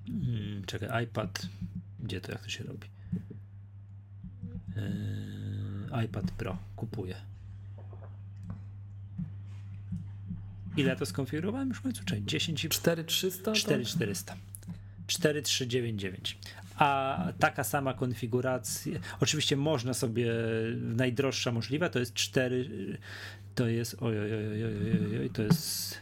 Hmm, 0.07 0.65
czekaj, 0.65 1.05
iPad. 1.05 1.47
Gdzie 2.01 2.21
to, 2.21 2.33
jak 2.33 2.43
to 2.43 2.49
się 2.49 2.65
robi? 2.65 2.89
Yy, 4.77 6.05
iPad 6.05 6.31
Pro 6.31 6.59
kupuję. 6.77 7.17
Ile 10.77 10.89
ja 10.89 10.97
to 10.97 11.07
skonfigurowałem 11.07 11.69
już 11.69 11.79
w 11.79 11.83
końcu? 11.83 12.05
Czekaj, 12.05 12.23
10,5 12.23 12.69
4300? 12.69 13.45
to- 13.45 13.53
4400. 13.57 14.37
4399. 15.07 16.39
A 16.77 17.19
taka 17.39 17.65
sama 17.65 17.95
konfiguracja, 17.95 18.99
oczywiście 19.21 19.57
można 19.57 19.95
sobie, 19.95 20.33
najdroższa 20.77 21.53
możliwa, 21.53 21.89
to 21.89 21.99
jest 21.99 22.15
4, 22.15 22.99
to 23.55 23.69
jest, 23.69 23.97
oj, 24.01 24.21
oj, 24.21 24.35
oj, 24.35 24.65
oj, 24.65 25.19
oj, 25.21 25.31
to 25.31 25.43
jest 25.43 25.99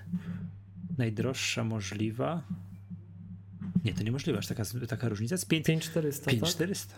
najdroższa 0.99 1.65
możliwa. 1.65 2.43
Nie, 3.85 3.94
to 3.94 4.03
niemożliwe, 4.03 4.39
aż 4.39 4.47
taka, 4.47 4.62
taka 4.89 5.09
różnica 5.09 5.35
jest 5.35 5.49
5, 5.49 5.66
5400, 5.66 6.24
tak? 6.24 6.35
5400. 6.35 6.94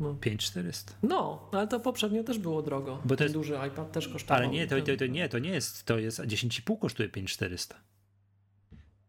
No. 0.00 0.14
5400. 0.14 0.94
no, 1.02 1.48
ale 1.52 1.68
to 1.68 1.80
poprzednio 1.80 2.24
też 2.24 2.38
było 2.38 2.62
drogo. 2.62 3.02
Bo 3.04 3.16
Ten 3.16 3.24
jest- 3.24 3.34
duży 3.34 3.58
iPad 3.68 3.92
też 3.92 4.08
kosztował. 4.08 4.42
Ale 4.42 4.48
nie, 4.52 4.66
to, 4.66 4.80
to, 4.80 4.96
to 4.96 5.06
nie, 5.06 5.28
to 5.28 5.38
nie 5.38 5.50
jest, 5.50 5.84
to 5.84 5.98
jest, 5.98 6.18
10,5 6.18 6.78
kosztuje 6.78 7.08
5400. 7.08 7.76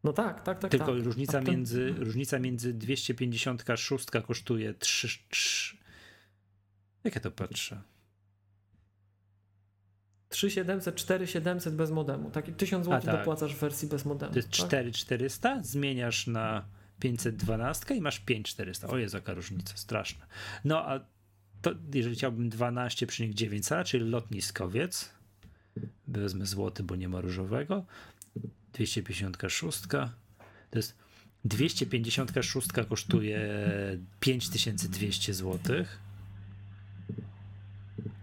No 0.04 0.14
tak, 0.14 0.44
tak, 0.44 0.60
tak. 0.60 0.72
Tylko 0.72 0.96
tak. 0.96 1.04
różnica, 1.04 1.38
A 1.40 1.42
ten- 1.42 1.56
między, 1.56 1.94
różnica 1.98 2.40
między 2.40 2.74
256 2.74 4.06
kosztuje 4.28 4.74
3, 4.74 5.08
3. 5.30 5.78
Jak 7.04 7.16
ja 7.16 7.22
to 7.22 7.32
patrzę? 7.32 7.82
3700, 10.30 10.96
4700 10.96 11.76
bez 11.76 11.92
modemu. 11.92 12.32
Taki 12.32 12.54
1000 12.54 12.86
zł 12.86 13.02
tak. 13.02 13.18
dopłacasz 13.20 13.56
w 13.56 13.60
wersji 13.60 13.88
bez 13.88 14.06
modemu. 14.06 14.34
To 14.34 14.40
jest 14.40 14.50
tak? 14.50 14.58
4400, 14.58 15.64
zmieniasz 15.64 16.28
na 16.28 16.66
512 17.00 17.96
i 17.96 18.02
masz 18.02 18.20
5400. 18.20 18.88
O 18.88 18.98
jest 18.98 19.14
jaka 19.14 19.34
różnica, 19.34 19.78
straszna. 19.78 20.26
No 20.66 20.90
a 20.90 21.00
to 21.62 21.72
jeżeli 21.94 22.16
chciałbym 22.16 22.50
12,9 22.50 23.62
cala, 23.62 23.84
czyli 23.84 24.10
lotniskowiec, 24.10 25.10
wezmę 26.08 26.46
złoty, 26.46 26.84
bo 26.84 26.96
nie 26.96 27.10
ma 27.10 27.22
różowego, 27.22 27.86
256, 28.74 29.82
to 30.72 30.80
jest 30.80 30.96
256 31.46 32.68
kosztuje 32.90 33.40
5200 34.20 35.34
zł, 35.34 35.86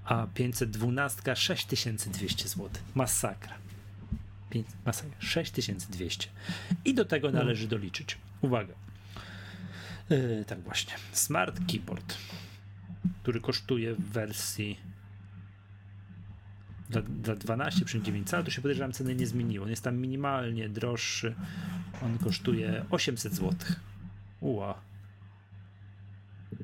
a 0.05 0.27
512 0.35 1.37
6200 1.37 2.49
zł. 2.49 2.71
Masakra. 2.95 3.55
Masakra. 4.85 5.17
6200. 5.19 6.29
I 6.85 6.95
do 6.95 7.05
tego 7.05 7.31
należy 7.31 7.69
doliczyć. 7.69 8.19
Uwaga. 8.41 8.75
Yy, 10.11 10.45
tak 10.47 10.61
właśnie. 10.61 10.95
Smart 11.13 11.61
Keyboard, 11.73 12.17
który 13.23 13.41
kosztuje 13.41 13.95
w 13.95 14.03
wersji 14.03 14.79
dla, 16.91 17.03
dla 17.03 17.35
12,9 17.35 18.25
cala, 18.25 18.43
to 18.43 18.51
się 18.51 18.63
podejrzewam 18.63 18.93
ceny 18.93 19.15
nie 19.15 19.27
zmieniło. 19.27 19.65
On 19.65 19.71
jest 19.71 19.85
tam 19.85 19.97
minimalnie 19.97 20.69
droższy. 20.69 21.35
On 22.03 22.19
kosztuje 22.19 22.85
800 22.91 23.35
zł. 23.35 23.55
Uła. 24.41 24.75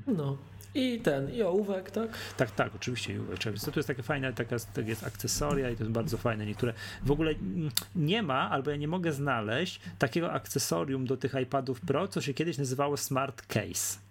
No. 0.07 0.37
I 0.75 0.99
ten, 0.99 1.33
i 1.33 1.41
ołówek, 1.41 1.91
tak? 1.91 2.09
Tak, 2.37 2.51
tak, 2.51 2.75
oczywiście. 2.75 3.19
oczywiście. 3.33 3.71
To 3.71 3.79
jest 3.79 3.87
takie 3.87 4.03
fajne, 4.03 4.33
taka, 4.33 4.55
takie 4.73 4.89
jest 4.89 5.03
akcesoria 5.03 5.69
i 5.69 5.75
to 5.75 5.83
jest 5.83 5.93
bardzo 5.93 6.17
fajne. 6.17 6.45
Niektóre 6.45 6.73
w 7.03 7.11
ogóle 7.11 7.31
mm, 7.31 7.69
nie 7.95 8.23
ma, 8.23 8.49
albo 8.49 8.71
ja 8.71 8.77
nie 8.77 8.87
mogę 8.87 9.11
znaleźć 9.11 9.79
takiego 9.99 10.31
akcesorium 10.31 11.05
do 11.05 11.17
tych 11.17 11.33
iPadów 11.43 11.81
Pro, 11.81 12.07
co 12.07 12.21
się 12.21 12.33
kiedyś 12.33 12.57
nazywało 12.57 12.97
Smart 12.97 13.41
Case. 13.47 14.02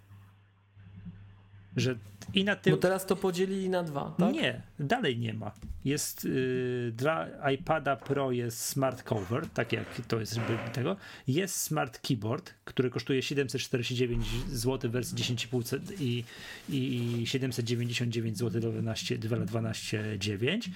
Że 1.75 1.95
i 2.33 2.43
na 2.43 2.55
Bo 2.55 2.61
tył. 2.61 2.77
teraz 2.77 3.05
to 3.05 3.15
podzielili 3.15 3.69
na 3.69 3.83
dwa, 3.83 4.15
tak? 4.19 4.33
Nie, 4.33 4.61
dalej 4.79 5.17
nie 5.17 5.33
ma. 5.33 5.51
Jest 5.85 6.25
yy, 6.25 6.91
dla 6.95 7.27
iPada 7.51 7.95
Pro 7.95 8.31
jest 8.31 8.59
smart 8.65 9.03
cover, 9.03 9.47
tak 9.49 9.71
jak 9.73 10.01
to 10.07 10.19
jest 10.19 10.33
żeby 10.33 10.57
tego. 10.73 10.95
Jest 11.27 11.55
smart 11.55 11.99
keyboard, 12.07 12.53
który 12.65 12.89
kosztuje 12.89 13.21
749 13.21 14.25
zł 14.51 14.91
wersji 14.91 15.17
10,5 15.17 15.63
c- 15.63 15.77
i, 15.99 16.23
i 16.69 17.27
799 17.27 18.37
zł 18.37 18.61
do 18.61 18.71
12 18.71 19.17
12,9. 19.19 20.69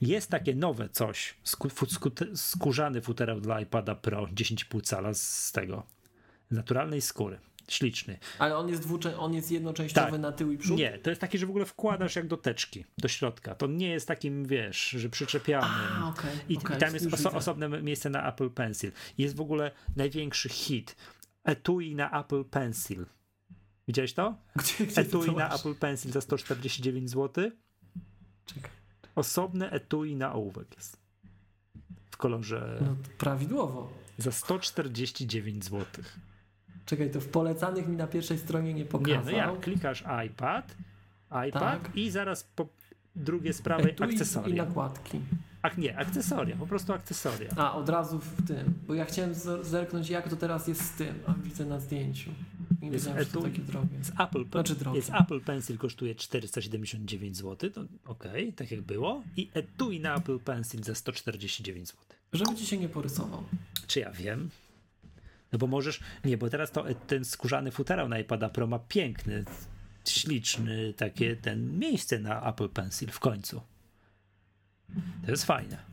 Jest 0.00 0.30
takie 0.30 0.54
nowe 0.54 0.88
coś, 0.88 1.34
sku, 1.44 1.68
skute- 1.68 2.36
skórzany 2.36 3.00
futerał 3.00 3.40
dla 3.40 3.60
iPada 3.60 3.94
Pro 3.94 4.24
10,5 4.26 4.82
cala 4.82 5.14
z 5.14 5.52
tego, 5.52 5.82
z 6.50 6.54
naturalnej 6.54 7.00
skóry. 7.00 7.38
Śliczny. 7.68 8.18
Ale 8.38 8.56
on 8.56 8.68
jest, 8.68 8.82
dwuczę... 8.82 9.18
on 9.18 9.34
jest 9.34 9.50
jednoczęściowy 9.50 10.10
Tak. 10.10 10.20
na 10.20 10.32
tył 10.32 10.52
i 10.52 10.58
przód? 10.58 10.78
Nie, 10.78 10.98
to 10.98 11.10
jest 11.10 11.20
taki, 11.20 11.38
że 11.38 11.46
w 11.46 11.50
ogóle 11.50 11.64
wkładasz 11.64 12.16
jak 12.16 12.26
do 12.26 12.36
teczki, 12.36 12.84
do 12.98 13.08
środka. 13.08 13.54
To 13.54 13.66
nie 13.66 13.88
jest 13.88 14.08
takim, 14.08 14.44
wiesz, 14.46 14.88
że 14.88 15.08
przyczepiamy. 15.08 15.66
A, 15.66 16.08
okej, 16.08 16.30
I, 16.48 16.56
okej, 16.58 16.76
I 16.76 16.80
tam 16.80 16.94
jest 16.94 17.14
oso, 17.14 17.32
osobne 17.32 17.68
miejsce 17.82 18.10
na 18.10 18.28
Apple 18.32 18.50
Pencil. 18.50 18.92
Jest 19.18 19.36
w 19.36 19.40
ogóle 19.40 19.70
największy 19.96 20.48
hit. 20.48 20.96
Etui 21.44 21.94
na 21.94 22.20
Apple 22.20 22.44
Pencil. 22.44 23.06
Widziałeś 23.88 24.12
to? 24.12 24.34
Gdzie, 24.56 24.86
gdzie 24.86 25.00
Etui 25.00 25.26
to 25.26 25.32
na? 25.32 25.54
Apple 25.54 25.74
Pencil 25.74 26.12
za 26.12 26.20
149 26.20 27.10
zł. 27.10 27.50
Czekaj. 28.46 28.70
Osobne 29.14 29.70
etui 29.70 30.16
na 30.16 30.32
ołówek 30.32 30.76
jest. 30.76 30.96
W 32.10 32.16
kolorze 32.16 32.78
No, 32.86 32.96
prawidłowo. 33.18 33.92
za 34.18 34.32
149 34.32 35.64
zł. 35.64 35.86
Czekaj, 36.86 37.10
to 37.10 37.20
w 37.20 37.28
polecanych 37.28 37.88
mi 37.88 37.96
na 37.96 38.06
pierwszej 38.06 38.38
stronie 38.38 38.74
nie 38.74 38.80
Nie, 38.80 38.84
pokazał. 38.84 39.24
no 39.24 39.30
jak 39.30 39.60
klikasz 39.60 40.04
iPad, 40.26 40.76
iPad 41.48 41.52
Tak. 41.84 41.96
i 41.96 42.10
zaraz 42.10 42.44
po 42.56 42.66
drugie 43.16 43.52
z 43.52 43.62
prawej 43.62 43.90
Etui 43.92 44.06
i 44.08 44.12
akcesoria. 44.12 44.64
nakładki. 44.64 45.20
Ak, 45.62 45.78
nie, 45.78 45.98
akcesoria, 45.98 46.56
po 46.56 46.66
prostu 46.66 46.92
akcesoria. 46.92 47.50
A, 47.56 47.74
od 47.74 47.88
razu 47.88 48.18
w 48.18 48.46
tym. 48.48 48.74
Bo 48.86 48.94
ja 48.94 49.04
chciałem 49.04 49.32
zer- 49.34 49.64
zerknąć, 49.64 50.10
jak 50.10 50.28
to 50.28 50.36
teraz 50.36 50.68
jest 50.68 50.84
z 50.84 50.90
tym. 50.90 51.14
A 51.26 51.32
widzę 51.44 51.64
na 51.66 51.80
zdjęciu. 51.80 52.30
Nie 52.82 52.88
Jest 52.88 53.04
wiedziałem, 53.04 53.24
że 53.24 53.30
to 53.30 53.38
etui. 53.40 53.50
takie 53.52 53.62
drogie. 53.62 53.88
Z 54.04 54.10
Apple, 54.20 54.44
Znaczy 54.50 54.74
drogie. 54.74 54.96
jest 54.98 55.10
Apple 55.20 55.40
Pencil 55.40 55.78
kosztuje 55.78 56.14
479 56.14 57.36
zł, 57.36 57.70
to 57.70 57.84
okej, 58.06 58.52
tak 58.52 58.70
jak 58.70 58.80
było. 58.80 59.22
I 59.36 59.48
etui 59.54 60.00
na 60.00 60.14
Apple 60.16 60.38
Pencil 60.38 60.82
za 60.82 60.94
149 60.94 61.88
zł. 61.88 61.98
Żeby 62.32 62.54
ci 62.54 62.66
się 62.66 62.78
nie 62.78 62.88
porysował. 62.88 63.42
Czy 63.86 64.00
ja 64.00 64.10
wiem? 64.10 64.50
No 65.52 65.58
bo 65.58 65.66
możesz, 65.66 66.00
nie, 66.24 66.38
bo 66.38 66.50
teraz 66.50 66.72
to 66.72 66.88
e, 66.88 66.94
ten 66.94 67.24
skórzany 67.24 67.70
futerał 67.70 68.08
na 68.08 68.18
iPada 68.18 68.48
Pro 68.48 68.66
ma 68.66 68.78
piękny, 68.78 69.44
śliczny, 70.08 70.94
takie 70.94 71.36
ten 71.36 71.78
miejsce 71.78 72.18
na 72.18 72.50
Apple 72.50 72.68
Pencil 72.68 73.10
w 73.10 73.20
końcu. 73.20 73.62
To 75.24 75.30
jest 75.30 75.44
fajne. 75.44 75.92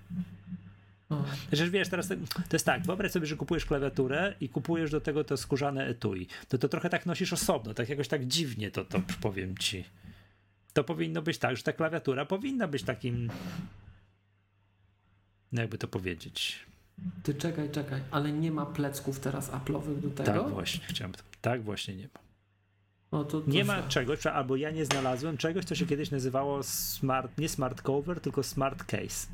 Przecież 1.47 1.69
wiesz, 1.69 1.89
teraz 1.89 2.07
to, 2.07 2.15
to 2.35 2.55
jest 2.55 2.65
tak, 2.65 2.85
wyobraź 2.85 3.11
sobie, 3.11 3.25
że 3.25 3.35
kupujesz 3.35 3.65
klawiaturę 3.65 4.35
i 4.41 4.49
kupujesz 4.49 4.91
do 4.91 5.01
tego 5.01 5.23
to 5.23 5.37
skórzane 5.37 5.87
etui. 5.87 6.27
To 6.47 6.57
to 6.57 6.69
trochę 6.69 6.89
tak 6.89 7.05
nosisz 7.05 7.33
osobno, 7.33 7.73
tak 7.73 7.89
jakoś 7.89 8.07
tak 8.07 8.27
dziwnie 8.27 8.71
to, 8.71 8.85
to 8.85 9.01
powiem 9.21 9.57
ci. 9.57 9.85
To 10.73 10.83
powinno 10.83 11.21
być 11.21 11.37
tak, 11.37 11.57
że 11.57 11.63
ta 11.63 11.73
klawiatura 11.73 12.25
powinna 12.25 12.67
być 12.67 12.83
takim 12.83 13.29
no 15.51 15.61
jakby 15.61 15.77
to 15.77 15.87
powiedzieć. 15.87 16.65
Ty 17.23 17.33
czekaj, 17.33 17.71
czekaj. 17.71 18.01
Ale 18.11 18.31
nie 18.31 18.51
ma 18.51 18.65
plecków 18.65 19.19
teraz 19.19 19.51
Apple'owych 19.51 19.99
do 19.99 20.09
tego? 20.09 20.43
Tak 20.43 20.49
właśnie, 20.49 20.85
chciałem. 20.87 21.13
Tak 21.41 21.63
właśnie 21.63 21.95
nie 21.95 22.03
ma. 22.03 22.19
No 23.11 23.23
to, 23.23 23.41
to 23.41 23.49
Nie 23.49 23.65
ma 23.65 23.83
czegoś, 23.83 24.25
albo 24.25 24.55
ja 24.55 24.71
nie 24.71 24.85
znalazłem 24.85 25.37
czegoś, 25.37 25.65
co 25.65 25.75
się 25.75 25.85
kiedyś 25.85 26.11
nazywało 26.11 26.63
smart, 26.63 27.37
nie 27.37 27.49
smart 27.49 27.81
cover, 27.81 28.21
tylko 28.21 28.43
smart 28.43 28.83
case. 28.83 29.27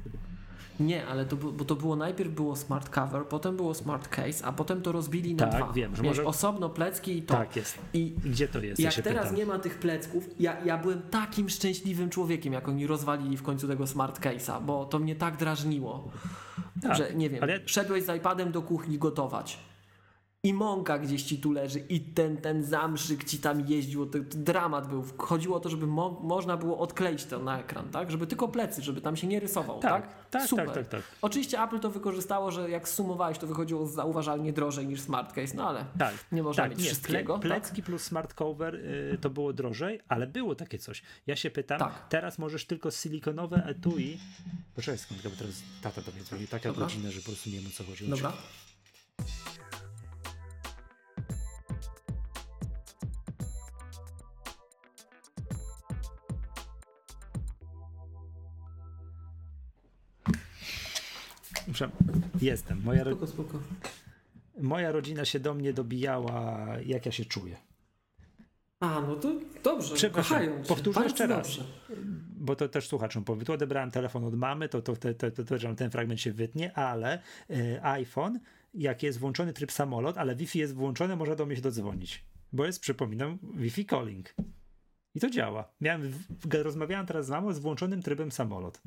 Nie, 0.79 1.05
ale 1.07 1.25
to, 1.25 1.35
bo 1.35 1.65
to 1.65 1.75
było 1.75 1.95
najpierw 1.95 2.31
było 2.31 2.55
smart 2.55 2.89
cover, 2.89 3.25
potem 3.25 3.55
było 3.55 3.73
smart 3.73 4.07
case, 4.07 4.45
a 4.45 4.51
potem 4.51 4.81
to 4.81 4.91
rozbili 4.91 5.35
na 5.35 5.47
Tak, 5.47 5.63
dwa. 5.63 5.73
wiem, 5.73 5.95
że 5.95 6.01
Wiesz, 6.03 6.09
może- 6.09 6.25
osobno 6.25 6.69
plecki 6.69 7.17
i 7.17 7.21
to. 7.21 7.33
Tak 7.33 7.55
jest. 7.55 7.77
I 7.93 8.15
gdzie 8.25 8.47
to 8.47 8.59
jest? 8.59 8.79
Ja 8.79 8.85
jak 8.91 9.01
teraz 9.03 9.21
pytam. 9.23 9.35
nie 9.35 9.45
ma 9.45 9.59
tych 9.59 9.79
plecków, 9.79 10.29
ja, 10.39 10.63
ja 10.65 10.77
byłem 10.77 11.01
takim 11.01 11.49
szczęśliwym 11.49 12.09
człowiekiem, 12.09 12.53
jak 12.53 12.67
oni 12.67 12.87
rozwalili 12.87 13.37
w 13.37 13.43
końcu 13.43 13.67
tego 13.67 13.87
smart 13.87 14.19
case'a, 14.19 14.61
bo 14.63 14.85
to 14.85 14.99
mnie 14.99 15.15
tak 15.15 15.37
drażniło, 15.37 16.11
Tak, 16.81 16.95
że 16.97 17.13
nie 17.15 17.29
wiem, 17.29 17.43
ale- 17.43 17.59
szedłeś 17.65 18.03
z 18.03 18.17
iPadem 18.17 18.51
do 18.51 18.61
kuchni 18.61 18.97
gotować. 18.97 19.59
I 20.45 20.53
mąka 20.53 20.99
gdzieś 20.99 21.23
ci 21.23 21.37
tu 21.37 21.51
leży, 21.51 21.79
i 21.79 21.99
ten, 21.99 22.37
ten 22.37 22.63
zamszyk 22.63 23.23
ci 23.23 23.37
tam 23.39 23.67
jeździł, 23.69 24.05
to, 24.05 24.19
to 24.19 24.37
dramat 24.37 24.87
był. 24.87 25.03
Chodziło 25.17 25.57
o 25.57 25.59
to, 25.59 25.69
żeby 25.69 25.87
mo 25.87 26.19
można 26.23 26.57
było 26.57 26.77
odkleić 26.79 27.25
to 27.25 27.39
na 27.39 27.59
ekran, 27.59 27.89
tak? 27.89 28.11
Żeby 28.11 28.27
tylko 28.27 28.47
plecy, 28.47 28.81
żeby 28.81 29.01
tam 29.01 29.15
się 29.15 29.27
nie 29.27 29.39
rysował, 29.39 29.79
tak? 29.79 30.07
Tak, 30.07 30.29
tak, 30.29 30.49
Super. 30.49 30.65
tak, 30.65 30.75
tak, 30.75 30.87
tak. 30.87 31.01
Oczywiście 31.21 31.63
Apple 31.63 31.79
to 31.79 31.89
wykorzystało, 31.89 32.51
że 32.51 32.69
jak 32.69 32.89
sumowałeś, 32.89 33.37
to 33.37 33.47
wychodziło 33.47 33.87
zauważalnie 33.87 34.53
drożej 34.53 34.87
niż 34.87 35.01
smart 35.01 35.33
case, 35.33 35.55
no 35.55 35.69
ale 35.69 35.85
Tak, 35.99 36.13
nie 36.31 36.43
można 36.43 36.63
tak, 36.63 36.71
mieć 36.71 36.79
nie, 36.79 36.85
wszystkiego. 36.85 37.39
Ple, 37.39 37.49
plecki 37.49 37.83
plus 37.83 38.03
smart 38.03 38.33
cover 38.33 38.75
y, 38.75 39.17
to 39.21 39.29
było 39.29 39.53
drożej, 39.53 39.99
ale 40.07 40.27
było 40.27 40.55
takie 40.55 40.77
coś. 40.79 41.01
Ja 41.27 41.35
się 41.35 41.49
pytam, 41.49 41.79
Tak. 41.79 42.07
teraz 42.09 42.39
możesz 42.39 42.65
tylko 42.65 42.91
silikonowe 42.91 43.63
etui. 43.65 44.19
Poczekaj 44.75 44.97
skąd, 44.97 45.21
bo 45.23 45.29
teraz 45.29 45.55
tata 45.81 46.01
do 46.01 46.11
mnie 46.11 46.23
dzwoni, 46.23 46.47
taka 46.47 46.69
Dobra. 46.69 46.83
godzina, 46.85 47.11
że 47.11 47.19
po 47.19 47.25
prostu 47.25 47.49
nie 47.49 47.55
wiem 47.59 47.67
o 47.67 47.75
co 47.77 47.83
chodzi. 47.83 48.05
tak? 48.05 48.09
Dobra. 48.15 48.33
Muszę, 61.75 61.89
jestem. 62.41 62.81
Moja, 62.83 63.03
ro, 63.03 63.11
Spoko, 63.11 63.27
spoko. 63.27 63.59
moja 64.61 64.91
rodzina 64.91 65.25
się 65.25 65.39
do 65.39 65.53
mnie 65.53 65.73
dobijała, 65.73 66.67
jak 66.85 67.05
ja 67.05 67.11
się 67.11 67.25
czuję. 67.25 67.55
A, 68.79 69.01
no 69.01 69.15
to 69.15 69.35
dobrze, 69.63 69.95
Przepraszam, 69.95 70.37
kochają 70.39 70.61
cię. 70.63 70.67
powtórzę 70.67 70.99
Bardzo 70.99 71.09
jeszcze 71.09 71.27
raz. 71.27 71.47
dobrze. 71.47 71.63
bo 72.37 72.55
to 72.55 72.69
też 72.69 72.87
słuchaczom 72.87 73.23
powiem. 73.23 73.45
Tu 73.45 73.53
odebrałem 73.53 73.91
telefon 73.91 74.23
od 74.23 74.35
mamy, 74.35 74.69
to, 74.69 74.81
to, 74.81 74.95
to, 74.95 75.13
to, 75.13 75.31
to, 75.43 75.75
ten 75.75 75.91
fragment 75.91 76.21
się 76.21 76.31
wytnie, 76.31 76.73
ale 76.77 77.21
y, 77.51 77.79
iPhone, 77.83 78.39
jak 78.73 79.03
jest 79.03 79.19
włączony 79.19 79.53
tryb 79.53 79.71
samolot, 79.71 80.17
ale 80.17 80.35
Wi-Fi 80.35 80.59
jest 80.59 80.75
włączone, 80.75 81.15
można 81.15 81.35
do 81.35 81.45
mnie 81.45 81.55
się 81.55 81.61
dodzwonić. 81.61 82.25
Bo 82.53 82.65
jest, 82.65 82.79
przypominam, 82.79 83.37
Wi-Fi 83.55 83.85
calling. 83.85 84.35
I 85.15 85.19
to 85.19 85.29
działa. 85.29 85.71
Miałem, 85.81 86.01
w- 86.11 86.53
rozmawiałem 86.63 87.05
teraz 87.05 87.25
z 87.25 87.29
mamą 87.29 87.53
z 87.53 87.59
włączonym 87.59 88.01
trybem 88.01 88.31
samolot. 88.31 88.81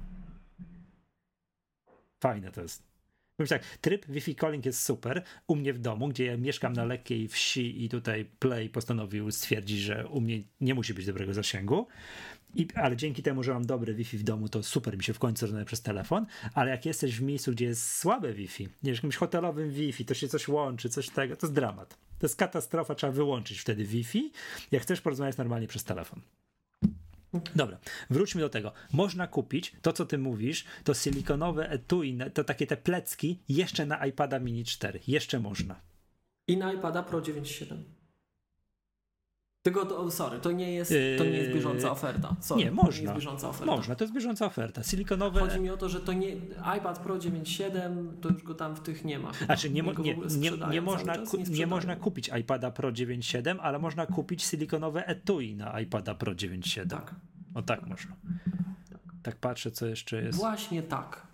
Fajne 2.20 2.52
to 2.52 2.62
jest. 2.62 2.88
Powiem 3.36 3.48
tak, 3.48 3.64
tryb 3.80 4.06
Wi-Fi 4.06 4.34
calling 4.34 4.66
jest 4.66 4.84
super. 4.84 5.22
U 5.46 5.56
mnie 5.56 5.72
w 5.72 5.78
domu, 5.78 6.08
gdzie 6.08 6.24
ja 6.24 6.36
mieszkam 6.36 6.72
na 6.72 6.84
lekkiej 6.84 7.28
wsi 7.28 7.84
i 7.84 7.88
tutaj 7.88 8.24
Play 8.38 8.68
postanowił 8.68 9.30
stwierdzić, 9.30 9.80
że 9.80 10.08
u 10.08 10.20
mnie 10.20 10.42
nie 10.60 10.74
musi 10.74 10.94
być 10.94 11.06
dobrego 11.06 11.34
zasięgu. 11.34 11.86
I, 12.54 12.68
ale 12.74 12.96
dzięki 12.96 13.22
temu, 13.22 13.42
że 13.42 13.54
mam 13.54 13.66
dobre 13.66 13.94
Wi-Fi 13.94 14.18
w 14.18 14.22
domu, 14.22 14.48
to 14.48 14.62
super 14.62 14.96
mi 14.96 15.04
się 15.04 15.12
w 15.12 15.18
końcu 15.18 15.46
rozmawia 15.46 15.64
przez 15.64 15.82
telefon. 15.82 16.26
Ale 16.54 16.70
jak 16.70 16.86
jesteś 16.86 17.16
w 17.16 17.22
miejscu, 17.22 17.52
gdzie 17.52 17.64
jest 17.64 17.96
słabe 17.96 18.32
Wi-Fi, 18.32 18.68
nie, 18.82 18.92
jakimś 18.92 19.16
hotelowym 19.16 19.70
Wi-Fi, 19.70 20.04
to 20.04 20.14
się 20.14 20.28
coś 20.28 20.48
łączy, 20.48 20.88
coś 20.88 21.10
tego, 21.10 21.36
to 21.36 21.46
jest 21.46 21.54
dramat. 21.54 21.98
To 22.18 22.26
jest 22.26 22.36
katastrofa, 22.36 22.94
trzeba 22.94 23.12
wyłączyć 23.12 23.60
wtedy 23.60 23.84
Wi-Fi, 23.84 24.32
jak 24.70 24.82
chcesz 24.82 25.00
porozmawiać 25.00 25.36
normalnie 25.36 25.66
przez 25.66 25.84
telefon. 25.84 26.20
Dobra, 27.56 27.78
wróćmy 28.10 28.40
do 28.40 28.48
tego. 28.48 28.72
Można 28.92 29.26
kupić 29.26 29.72
to, 29.82 29.92
co 29.92 30.06
ty 30.06 30.18
mówisz, 30.18 30.64
to 30.84 30.94
silikonowe 30.94 31.70
etui, 31.70 32.18
to 32.34 32.44
takie 32.44 32.66
te 32.66 32.76
plecki 32.76 33.38
jeszcze 33.48 33.86
na 33.86 34.06
iPada 34.06 34.38
mini 34.38 34.64
4. 34.64 35.00
Jeszcze 35.06 35.40
można. 35.40 35.80
I 36.46 36.56
na 36.56 36.72
iPada 36.72 37.02
Pro 37.02 37.20
9.7. 37.20 37.97
Tylko 39.68 39.86
to, 39.86 40.10
sorry, 40.10 40.38
to 40.38 40.52
nie 40.52 40.72
jest, 40.72 40.94
to 41.18 41.24
nie 41.24 41.30
jest 41.30 41.52
bieżąca 41.52 41.86
Yy, 41.86 41.90
oferta. 41.90 42.36
Sorry, 42.40 42.64
nie, 42.64 42.70
To 42.70 42.76
nie 42.76 42.82
można. 42.82 43.02
jest 43.02 43.14
bieżąca 43.14 43.48
oferta. 43.48 43.76
Można, 43.76 43.94
to 43.94 44.04
jest 44.04 44.14
bieżąca 44.14 44.46
oferta. 44.46 44.82
Silikonowe. 44.82 45.40
Chodzi 45.40 45.60
mi 45.60 45.70
o 45.70 45.76
to, 45.76 45.88
że 45.88 46.00
to 46.00 46.12
nie. 46.12 46.32
iPad 46.78 46.98
Pro 46.98 47.18
9.7 47.18 48.06
to 48.20 48.28
już 48.28 48.42
go 48.42 48.54
tam 48.54 48.76
w 48.76 48.80
tych 48.80 49.04
nie 49.04 49.18
ma. 49.18 49.32
Znaczy 49.32 49.70
nie, 49.70 49.82
nie, 49.82 50.16
nie, 50.38 50.50
nie, 50.70 50.80
można, 50.80 51.14
czas? 51.14 51.32
Nie 51.32 51.44
nie 51.44 51.66
można 51.66 51.96
kupić 51.96 52.30
iPada 52.40 52.70
Pro 52.70 52.92
9.7, 52.92 53.56
ale 53.60 53.78
można 53.78 54.06
kupić 54.06 54.42
silikonowe 54.42 55.06
etui 55.06 55.54
na 55.56 55.80
iPada 55.80 56.14
Pro 56.14 56.32
9.7. 56.32 56.88
Tak. 56.88 57.14
O 57.54 57.62
tak 57.62 57.86
można. 57.86 58.16
Tak 59.22 59.36
patrzę, 59.36 59.70
co 59.70 59.86
jeszcze 59.86 60.22
jest. 60.22 60.38
Właśnie 60.38 60.82
tak. 60.82 61.26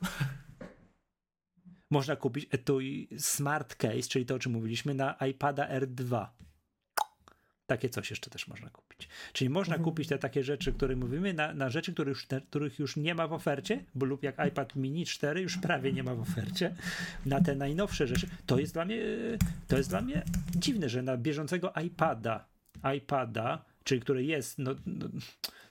Można 1.91 2.17
kupić 2.17 2.47
etui 2.51 3.09
Smart 3.19 3.75
Case, 3.75 4.03
czyli 4.03 4.27
to, 4.27 4.35
o 4.35 4.39
czym 4.39 4.53
mówiliśmy, 4.53 4.95
na 4.95 5.13
iPada 5.31 5.69
R2. 5.69 6.27
Takie 7.67 7.89
coś 7.89 8.11
jeszcze 8.11 8.31
też 8.31 8.49
można 8.49 8.71
kupić. 8.71 9.09
Czyli 9.33 9.51
można 9.51 9.75
Mhm. 9.75 9.85
kupić 9.85 10.09
te 10.09 10.19
takie 10.19 10.43
rzeczy, 10.45 10.73
które 10.73 10.97
mówimy, 10.97 11.35
na, 11.35 11.55
na 11.55 11.71
rzeczy, 11.71 11.93
których 11.93 12.09
już, 12.15 12.27
te, 12.27 12.41
których 12.41 12.79
już 12.79 12.97
nie 12.97 13.15
ma 13.15 13.29
w 13.29 13.33
ofercie, 13.33 13.85
bo 13.95 14.07
lub 14.07 14.23
jak 14.23 14.47
iPad 14.49 14.77
mini 14.77 15.07
4 15.07 15.41
już 15.43 15.59
prawie 15.59 15.93
nie 15.93 16.03
ma 16.03 16.15
w 16.15 16.21
ofercie, 16.21 16.75
na 17.27 17.41
te 17.41 17.55
najnowsze 17.57 18.07
rzeczy. 18.07 18.27
To 18.47 18.59
jest 18.59 18.73
dla 18.75 18.85
mnie, 18.85 19.03
to 19.69 19.77
jest 19.77 19.89
dla 19.89 20.01
mnie 20.01 20.23
dziwne, 20.57 20.89
że 20.89 21.03
na 21.03 21.17
bieżącego 21.17 21.73
iPada, 21.87 22.45
iPada 22.97 23.65
czyli 23.85 24.01
które 24.01 24.23
jest 24.23 24.59
no, 24.59 24.75
no, 24.87 25.09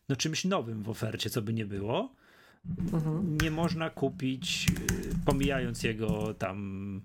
no 0.09 0.15
czymś 0.15 0.45
nowym 0.45 0.83
w 0.83 0.89
ofercie, 0.89 1.29
co 1.29 1.41
by 1.41 1.53
nie 1.53 1.65
było, 1.65 2.15
Mhm. 2.93 3.37
nie 3.41 3.51
można 3.51 3.89
kupić, 3.89 4.67
y, 4.69 5.25
pomijając 5.25 5.83
jego 5.83 6.33
tam, 6.33 7.01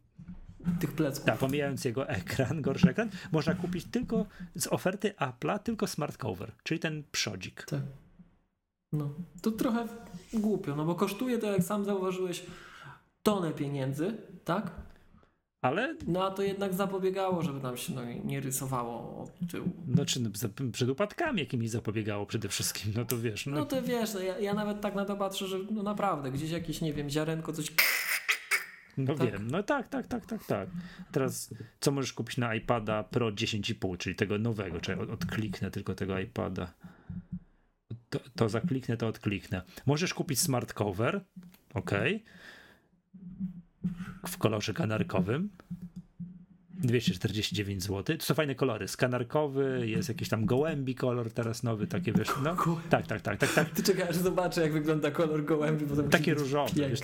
Tych 0.80 0.92
plecków. 0.92 1.24
tak, 1.24 1.38
pomijając 1.38 1.84
jego 1.84 2.08
ekran, 2.18 2.62
gorszy 2.62 2.90
ekran, 2.90 3.10
można 3.32 3.55
kupić 3.55 3.84
tylko 3.84 4.26
z 4.55 4.66
oferty 4.66 5.14
Apple'a 5.18 5.58
tylko 5.58 5.86
smart 5.86 6.16
cover, 6.16 6.52
czyli 6.62 6.80
ten 6.80 7.02
przodzik. 7.12 7.62
Tak. 7.64 7.80
No, 8.92 9.14
to 9.42 9.50
trochę 9.50 9.86
głupio, 10.32 10.76
no 10.76 10.84
bo 10.84 10.94
kosztuje 10.94 11.38
to, 11.38 11.52
jak 11.52 11.62
sam 11.62 11.84
zauważyłeś, 11.84 12.47
tonę 13.22 13.52
pieniędzy, 13.52 14.16
tak? 14.44 14.70
Ale 15.62 15.94
No 16.06 16.24
a 16.26 16.30
to 16.30 16.42
jednak 16.42 16.74
zapobiegało, 16.74 17.42
żeby 17.42 17.60
tam 17.60 17.76
się 17.76 17.94
no, 17.94 18.00
nie 18.24 18.40
rysowało 18.40 19.22
od 19.22 19.50
tyłu. 19.50 19.68
no, 19.86 20.05
czy 20.05 20.20
no, 20.20 20.30
przed 20.72 20.88
upadkami 20.90 21.40
jakimiś 21.40 21.70
zapobiegało 21.70 22.26
przede 22.26 22.48
wszystkim, 22.48 22.92
no 22.97 23.05
to 23.05 23.18
wiesz, 23.18 23.47
no, 23.47 23.56
No 23.56 23.66
to 23.66 23.82
wiesz, 23.82 24.14
no, 24.14 24.20
ja, 24.20 24.38
ja 24.38 24.55
nawet 24.55 24.80
tak 24.80 24.94
na 24.94 25.05
to 25.05 25.16
patrzę, 25.16 25.47
że 25.47 25.58
no 25.70 25.82
naprawdę, 25.82 26.30
gdzieś 26.32 26.50
jakieś, 26.50 26.80
nie 26.80 26.92
wiem, 26.92 27.10
ziarenko, 27.10 27.52
coś... 27.52 27.72
no 28.99 29.15
tak. 29.15 29.33
wiem, 29.33 29.51
no 29.51 29.62
tak, 29.62 29.89
tak, 29.89 30.07
tak, 30.07 30.27
tak, 30.27 30.44
tak. 30.44 30.68
Teraz 31.12 31.55
co 31.81 31.91
możesz 31.91 32.12
kupić 32.12 32.36
na 32.36 32.55
iPada 32.55 33.02
Pro 33.05 33.28
10,5, 33.28 33.97
czyli 33.97 34.17
tego 34.17 34.39
nowego, 34.39 34.81
czyli 34.81 35.01
od, 35.01 35.10
odkliknę 35.10 35.70
tylko 35.70 35.94
tego 35.94 36.18
iPada. 36.18 36.75
To, 38.10 38.20
to 38.36 38.49
zakliknę, 38.49 38.97
to 38.97 39.07
odkliknę. 39.09 39.62
Możesz 39.86 40.15
kupić 40.15 40.41
smart 40.41 40.73
cover, 40.73 41.25
ok, 41.75 41.91
w 44.28 44.39
kolorze 44.39 44.75
kanarkowym. 44.75 45.51
249 46.78 47.82
zł. 47.82 48.16
To 48.16 48.24
są 48.24 48.34
fajne 48.34 48.55
kolory. 48.55 48.89
Skanarkowy, 48.89 49.82
jest 49.84 50.08
jakiś 50.08 50.28
tam 50.28 50.44
gołębi 50.47 50.94
kolor 50.94 51.32
teraz 51.32 51.62
nowy, 51.62 51.86
takie 51.86 52.12
wiesz, 52.12 52.28
no. 52.44 52.57
Tak, 52.90 53.07
tak, 53.07 53.20
tak, 53.23 53.39
tak, 53.39 53.52
tak. 53.52 53.70
Ty 53.76 53.82
czekaj, 53.82 54.08
aż 54.08 54.16
zobaczę, 54.16 54.62
jak 54.62 54.73
wygląda 54.73 55.10
kolor 55.10 55.44
gołębi, 55.44 55.86
musi 55.86 56.02
Takie 56.10 56.34
różowe, 56.34 56.70
wiesz, 56.76 57.00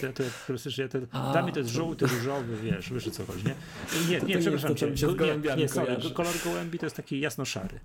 że 0.66 0.82
ja 0.82 0.88
to, 0.88 0.98
A, 1.10 1.32
dla 1.32 1.42
mnie 1.42 1.52
to 1.52 1.58
jest 1.58 1.70
żółty, 1.70 2.06
różowy, 2.06 2.56
wiesz, 2.56 2.92
wiesz 2.92 3.08
o 3.08 3.10
co 3.10 3.26
chodzi, 3.26 3.44
nie? 3.46 3.54
Nie, 4.10 4.20
nie, 4.20 4.38
przepraszam 4.38 4.74
cię, 4.74 4.86
nie, 4.86 5.56
nie, 5.56 5.68
sorry, 5.68 5.96
kolor 6.14 6.34
gołębi 6.44 6.78
to 6.78 6.86
jest 6.86 6.96
taki 6.96 7.20
jasno-szary. 7.20 7.80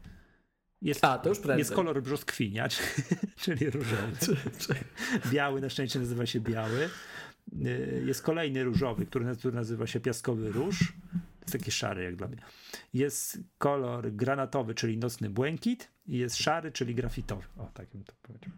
Jest, 0.81 1.05
A, 1.05 1.17
to 1.17 1.29
już 1.29 1.39
prędzej. 1.39 1.59
jest 1.59 1.71
kolor 1.71 2.01
brzoskwinia, 2.01 2.67
czyli 3.41 3.69
różowy. 3.69 4.35
Biały 5.31 5.61
na 5.61 5.69
szczęście 5.69 5.99
nazywa 5.99 6.25
się 6.25 6.39
biały. 6.39 6.89
Y, 7.65 8.03
Jest 8.05 8.21
kolejny 8.21 8.63
różowy, 8.63 9.05
który, 9.05 9.35
który 9.35 9.55
nazywa 9.55 9.87
się 9.87 9.99
piaskowy 9.99 10.51
róż. 10.51 10.93
Taki 11.51 11.71
szary 11.71 12.03
jak 12.03 12.15
dla 12.15 12.27
mnie. 12.27 12.41
Jest 12.93 13.39
kolor 13.57 14.11
granatowy, 14.11 14.75
czyli 14.75 14.97
nocny 14.97 15.29
błękit. 15.29 15.91
I 16.05 16.17
jest 16.17 16.37
szary, 16.37 16.71
czyli 16.71 16.95
grafitowy. 16.95 17.43
O, 17.57 17.65
tak 17.73 17.89
bym 17.89 18.03
to 18.03 18.13
powiedział. 18.21 18.51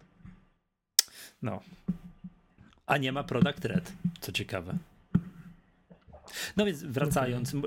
No. 1.41 1.61
A 2.85 2.97
nie 2.97 3.11
ma 3.11 3.23
product 3.23 3.65
red, 3.65 3.93
co 4.21 4.31
ciekawe. 4.31 4.77
No 6.57 6.65
więc 6.65 6.83
wracając, 6.83 7.53
y, 7.53 7.57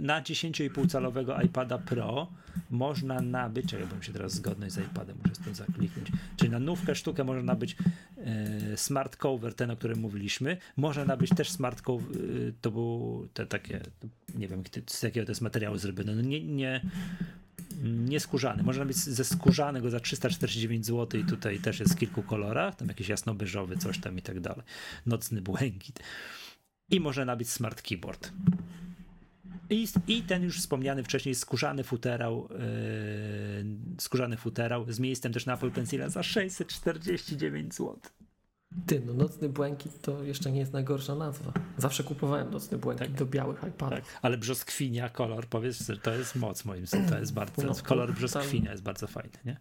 na 0.00 0.22
10,5 0.22 0.88
calowego 0.88 1.40
iPada 1.40 1.78
Pro 1.78 2.28
można 2.70 3.20
nabyć, 3.20 3.66
czekaj, 3.66 3.86
bo 3.86 3.96
mi 3.96 4.04
się 4.04 4.12
teraz 4.12 4.32
zgodność 4.32 4.74
z 4.74 4.78
iPadem, 4.78 5.16
muszę 5.22 5.34
stąd 5.34 5.56
zakliknąć, 5.56 6.12
czyli 6.36 6.50
na 6.50 6.58
nówkę 6.58 6.94
sztukę 6.94 7.24
można 7.24 7.42
nabyć 7.42 7.76
e, 8.16 8.76
smart 8.76 9.16
cover, 9.16 9.54
ten 9.54 9.70
o 9.70 9.76
którym 9.76 9.98
mówiliśmy, 9.98 10.56
można 10.76 11.04
nabyć 11.04 11.30
też 11.30 11.50
smart 11.50 11.82
cover, 11.82 12.16
y, 12.16 12.52
to 12.60 12.70
był 12.70 13.28
te 13.34 13.46
takie, 13.46 13.80
nie 14.34 14.48
wiem 14.48 14.62
z 14.86 15.02
jakiego 15.02 15.26
to 15.26 15.30
jest 15.30 15.40
materiału 15.40 15.78
zrobione, 15.78 16.14
no 16.14 16.22
nie, 16.22 16.44
nie, 16.44 16.80
nie 17.84 18.20
skórzany, 18.20 18.62
można 18.62 18.84
nabyć 18.84 18.96
ze 18.96 19.24
skórzanego 19.24 19.90
za 19.90 20.00
349 20.00 20.86
zł 20.86 21.20
i 21.20 21.24
tutaj 21.24 21.58
też 21.58 21.80
jest 21.80 21.94
w 21.94 21.98
kilku 21.98 22.22
kolorach, 22.22 22.76
tam 22.76 22.88
jakiś 22.88 23.08
jasno-beżowy, 23.08 23.76
coś 23.76 23.98
tam 23.98 24.18
i 24.18 24.22
tak 24.22 24.40
dalej, 24.40 24.62
nocny 25.06 25.42
błękit 25.42 26.00
i 26.90 27.00
można 27.00 27.24
nabyć 27.24 27.50
smart 27.50 27.82
keyboard. 27.82 28.32
I, 29.70 29.88
I 30.08 30.22
ten 30.22 30.42
już 30.42 30.58
wspomniany 30.58 31.04
wcześniej 31.04 31.34
skórzany 31.34 31.84
futerał, 31.84 32.48
yy, 32.50 33.98
skórzany 34.00 34.36
futerał 34.36 34.92
z 34.92 35.00
miejscem 35.00 35.32
też 35.32 35.46
na 35.46 35.54
Apple 35.54 35.70
Pencila 35.70 36.08
za 36.08 36.22
649 36.22 37.74
zł. 37.74 37.96
Ty, 38.86 39.02
no 39.06 39.14
nocny 39.14 39.48
błękit 39.48 40.00
to 40.02 40.22
jeszcze 40.22 40.52
nie 40.52 40.60
jest 40.60 40.72
najgorsza 40.72 41.14
nazwa. 41.14 41.52
Zawsze 41.78 42.04
kupowałem 42.04 42.50
nocny 42.50 42.78
błękit 42.78 43.06
Tak. 43.06 43.16
do 43.16 43.26
białych 43.26 43.58
iPadów. 43.68 43.98
Tak, 43.98 44.18
ale 44.22 44.38
brzoskwinia, 44.38 45.08
kolor, 45.08 45.46
powiedz, 45.46 45.86
że 45.86 45.96
to 45.96 46.14
jest 46.14 46.36
moc 46.36 46.64
moim 46.64 46.86
zdaniem, 46.86 47.08
to 47.08 47.18
jest 47.18 47.32
bardzo, 47.32 47.62
No, 47.62 47.74
kolor 47.84 48.08
tam- 48.08 48.16
brzoskwinia 48.16 48.70
jest 48.70 48.82
bardzo 48.82 49.06
fajny, 49.06 49.38
nie? 49.44 49.56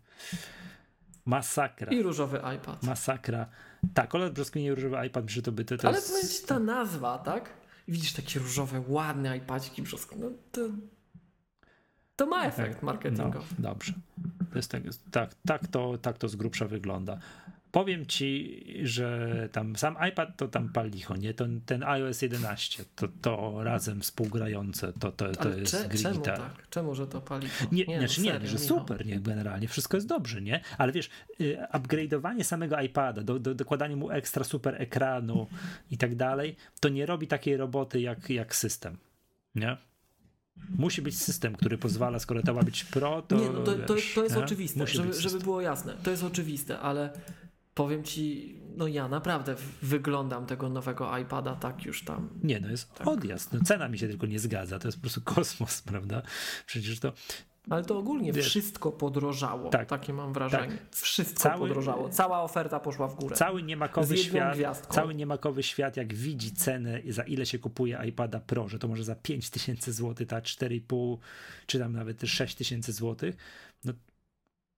Masakra, 1.26 1.92
I 1.92 2.02
różowy 2.04 2.38
iPad. 2.56 2.84
masakra. 2.84 3.50
Tak, 3.94 4.10
kolor 4.10 4.32
brzoskwinia 4.34 4.72
i 4.72 4.76
różowy 4.76 5.08
iPad, 5.08 5.30
że 5.30 5.42
to 5.42 5.52
Ale 5.84 5.98
jest... 5.98 6.48
ta 6.48 6.60
nazwa, 6.60 7.18
tak? 7.18 7.50
I 7.88 7.92
widzisz 7.92 8.14
takie 8.14 8.40
różowe, 8.40 8.84
ładne 8.88 9.38
iPadziki 9.38 9.82
brzoskie, 9.82 10.16
no 10.16 10.32
to... 10.52 10.62
To 12.16 12.26
ma 12.26 12.46
efekt 12.46 12.82
No, 12.82 12.86
marketingowy. 12.86 13.46
dobrze. 13.60 13.94
To 14.52 14.58
jest 14.58 14.72
tak, 14.72 14.84
tak, 15.12 15.32
tak, 15.48 15.68
to, 15.68 15.98
tak 15.98 16.18
to 16.18 16.28
z 16.28 16.36
grubsza 16.36 16.68
wygląda. 16.68 17.20
Powiem 17.72 18.06
ci, 18.06 18.64
że 18.84 19.50
tam 19.52 19.76
sam 19.76 19.98
iPad 20.10 20.38
to 20.38 20.48
tam 20.48 20.70
pal 20.70 20.90
licho, 20.90 21.16
nie? 21.16 21.34
To, 21.34 21.46
ten 21.66 21.84
iOS 21.84 22.22
11, 22.22 22.86
to, 22.96 23.08
to 23.22 23.64
razem 23.64 24.02
współgrające, 24.02 24.94
to, 24.94 25.12
to, 25.12 25.32
to 25.32 25.42
Ale 25.42 25.60
jest 25.60 25.72
cze, 25.72 25.90
czemu 25.98 26.22
tak? 26.22 26.68
Czemu, 26.70 26.96
że 26.96 27.08
to 27.08 27.22
pali? 27.22 27.48
Nie, 27.72 27.86
no 27.88 27.98
znaczy 27.98 28.22
nie, 28.22 28.32
serio, 28.32 28.48
że 28.48 28.58
super, 28.58 29.06
nie, 29.06 29.20
generalnie 29.20 29.68
wszystko 29.68 29.98
jest 29.98 30.08
dobrze, 30.08 30.42
nie? 30.42 30.62
Ale 30.78 30.92
wiesz, 30.92 31.10
y, 31.42 31.58
upgrade'owanie 31.74 32.44
samego 32.44 32.82
iPada, 32.82 33.24
do, 33.24 33.40
do, 33.40 33.56
dokładanie 33.56 33.96
mu 33.96 34.12
ekstra 34.12 34.44
super 34.44 34.82
ekranu 34.82 35.48
i 35.92 35.98
tak 35.98 36.16
dalej, 36.16 36.56
to 36.80 36.90
nie 36.90 37.06
robi 37.06 37.28
takiej 37.28 37.58
roboty 37.58 38.02
jak, 38.02 38.30
jak 38.30 38.56
system, 38.56 38.98
nie? 39.56 39.78
Musi 40.70 41.02
być 41.02 41.18
system, 41.18 41.56
który 41.56 41.78
pozwala, 41.78 42.20
skoro 42.20 42.44
to 42.44 42.54
ma 42.54 42.64
być 42.64 42.84
pro, 42.84 43.22
to. 43.22 43.36
nie, 43.36 43.50
no 43.50 43.64
to, 43.64 43.74
to, 43.74 43.96
wiesz, 43.96 44.14
to 44.14 44.24
jest 44.24 44.36
nie? 44.36 44.44
oczywiste, 44.44 44.80
Musi 44.80 44.98
żeby, 44.98 45.14
żeby 45.14 45.40
było 45.40 45.62
jasne. 45.62 45.94
To 46.04 46.12
jest 46.12 46.24
oczywiste, 46.24 46.80
ale 46.80 47.10
powiem 47.74 48.04
ci, 48.04 48.56
no 48.78 48.88
ja 48.88 49.08
naprawdę 49.08 49.56
wyglądam 49.82 50.46
tego 50.46 50.70
nowego 50.70 51.18
iPada 51.18 51.56
tak 51.56 51.86
już 51.86 52.06
tam. 52.06 52.30
Nie, 52.44 52.60
no 52.60 52.70
jest 52.70 52.94
Tak. 52.94 53.08
odjazd. 53.08 53.54
No, 53.54 53.60
cena 53.66 53.90
mi 53.90 54.00
się 54.00 54.08
tylko 54.08 54.28
nie 54.28 54.40
zgadza. 54.40 54.80
To 54.80 54.88
jest 54.88 54.98
po 54.98 55.02
prostu 55.02 55.22
kosmos, 55.22 55.82
prawda? 55.92 56.22
Przecież 56.66 57.00
to 57.00 57.14
Ale 57.70 57.84
to 57.86 57.98
ogólnie 57.98 58.34
Wiesz, 58.34 58.46
wszystko 58.46 58.92
podrożało. 58.92 59.70
tak, 59.70 59.90
Takie 59.90 60.14
mam 60.14 60.34
wrażenie. 60.34 60.78
Wszystko 60.92 61.40
Cały- 61.44 61.60
podrożało. 61.68 62.10
Cała 62.10 62.42
oferta 62.44 62.80
poszła 62.80 63.08
w 63.08 63.16
górę. 63.16 63.36
cały 63.36 63.64
niemakowy 63.64 64.18
świat, 64.18 64.56
gwiazdką. 64.56 64.94
cały 64.94 65.16
niemakowy 65.16 65.64
świat, 65.64 65.98
jak 65.98 66.14
widzi 66.14 66.54
cenę, 66.54 67.02
za 67.10 67.24
ile 67.24 67.46
się 67.46 67.60
kupuje 67.60 68.00
iPada 68.08 68.40
Pro, 68.40 68.68
że 68.68 68.80
to 68.80 68.88
może 68.88 69.04
za 69.04 69.16
5000 69.16 69.94
zł, 69.94 70.28
ta 70.28 70.42
4,5 70.42 71.18
czy 71.66 71.80
tam 71.80 71.94
nawet 71.94 72.18
też 72.18 72.32
6000 72.32 72.92
zł, 72.94 73.32
no, 73.84 73.94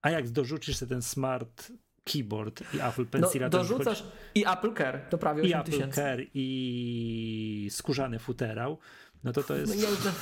a 0.02 0.10
jak 0.10 0.28
dorzucisz 0.30 0.78
ten 0.88 1.02
smart 1.02 1.72
keyboard 2.04 2.62
i 2.74 2.80
Apple 2.80 3.04
No, 3.04 3.10
Pencila, 3.10 3.50
to 3.50 3.58
już 3.58 3.68
dorzucasz 3.68 4.04
i 4.34 4.44
Apple 4.46 4.74
Care, 4.74 5.08
to 5.10 5.18
prawie 5.18 5.42
i 5.42 5.46
8 5.46 5.60
Apple 5.60 5.72
tysięcy. 5.72 5.96
Care 5.96 6.26
i 6.34 7.68
skórzany 7.70 8.18
futerał, 8.18 8.78
no 9.24 9.32
to 9.32 9.42
to 9.42 9.54
No 9.54 9.60
jest, 9.60 9.76
nie, 9.76 9.88
już 9.88 10.04
bez, 10.04 10.14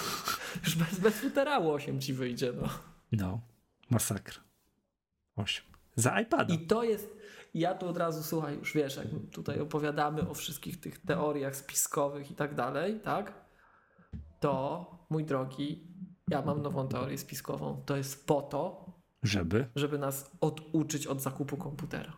już 0.64 0.76
bez, 0.76 0.98
bez 0.98 1.14
futerału 1.14 1.72
8 1.72 2.00
ci 2.00 2.12
wyjdzie. 2.12 2.52
No. 2.52 2.68
no, 3.12 3.40
masakra. 3.90 4.40
8. 5.36 5.64
Za 5.96 6.20
iPada. 6.20 6.54
I 6.54 6.66
to 6.66 6.82
jest, 6.82 7.16
ja 7.54 7.74
tu 7.74 7.88
od 7.88 7.96
razu, 7.96 8.22
słuchaj, 8.22 8.58
już 8.58 8.74
wiesz, 8.74 8.96
jak 8.96 9.06
tutaj 9.32 9.60
opowiadamy 9.60 10.28
o 10.28 10.34
wszystkich 10.34 10.80
tych 10.80 10.98
teoriach 10.98 11.56
spiskowych 11.56 12.30
i 12.30 12.34
tak 12.34 12.54
dalej, 12.54 13.00
tak? 13.00 13.32
To, 14.40 14.86
mój 15.10 15.24
drogi, 15.24 15.86
ja 16.28 16.42
mam 16.42 16.62
nową 16.62 16.88
teorię 16.88 17.18
spiskową. 17.18 17.82
To 17.86 17.96
jest 17.96 18.26
po 18.26 18.42
to, 18.42 18.92
Żeby? 19.22 19.66
żeby 19.76 19.98
nas 19.98 20.30
oduczyć 20.40 21.06
od 21.06 21.22
zakupu 21.22 21.56
komputera. 21.56 22.16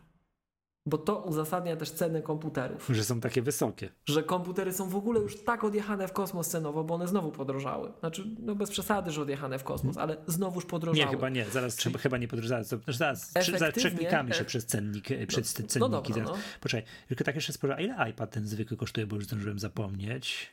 Bo 0.85 0.97
to 0.97 1.17
uzasadnia 1.19 1.75
też 1.75 1.91
ceny 1.91 2.21
komputerów. 2.21 2.87
Że 2.89 3.03
są 3.03 3.19
takie 3.19 3.41
wysokie. 3.41 3.89
Że 4.05 4.23
komputery 4.23 4.73
są 4.73 4.89
w 4.89 4.95
ogóle 4.95 5.19
już 5.19 5.43
tak 5.43 5.63
odjechane 5.63 6.07
w 6.07 6.13
kosmos 6.13 6.47
cenowo, 6.49 6.83
bo 6.83 6.93
one 6.93 7.07
znowu 7.07 7.31
podrożały. 7.31 7.91
Znaczy, 7.99 8.25
no 8.39 8.55
bez 8.55 8.69
przesady, 8.71 9.11
że 9.11 9.21
odjechane 9.21 9.59
w 9.59 9.63
kosmos, 9.63 9.97
ale 9.97 10.17
znowuż 10.27 10.65
podrożały. 10.65 11.05
Nie, 11.05 11.11
chyba 11.11 11.29
nie. 11.29 11.45
Zaraz 11.45 11.75
trzeba, 11.75 11.99
chyba 11.99 12.17
nie 12.17 12.27
podróżować. 12.27 12.67
Zaraz, 12.67 13.31
zaraz, 13.31 13.31
zaraz 13.59 13.75
przeklikamy 13.75 14.33
się 14.33 14.45
przez 14.45 14.65
cennik, 14.65 15.11
e, 15.11 15.27
przez 15.27 15.53
te 15.53 15.63
No 15.63 15.67
cenniki. 15.69 15.91
dobra, 15.91 16.15
zaraz. 16.15 16.29
no. 16.29 16.37
Poczekaj, 16.61 16.85
tylko 17.07 17.23
tak 17.23 17.35
jeszcze 17.35 17.53
spojrzę, 17.53 17.75
a 17.75 17.79
ile 17.81 18.09
iPad 18.09 18.31
ten 18.31 18.47
zwykły 18.47 18.77
kosztuje, 18.77 19.07
bo 19.07 19.15
już 19.15 19.25
zdążyłem 19.25 19.59
zapomnieć. 19.59 20.52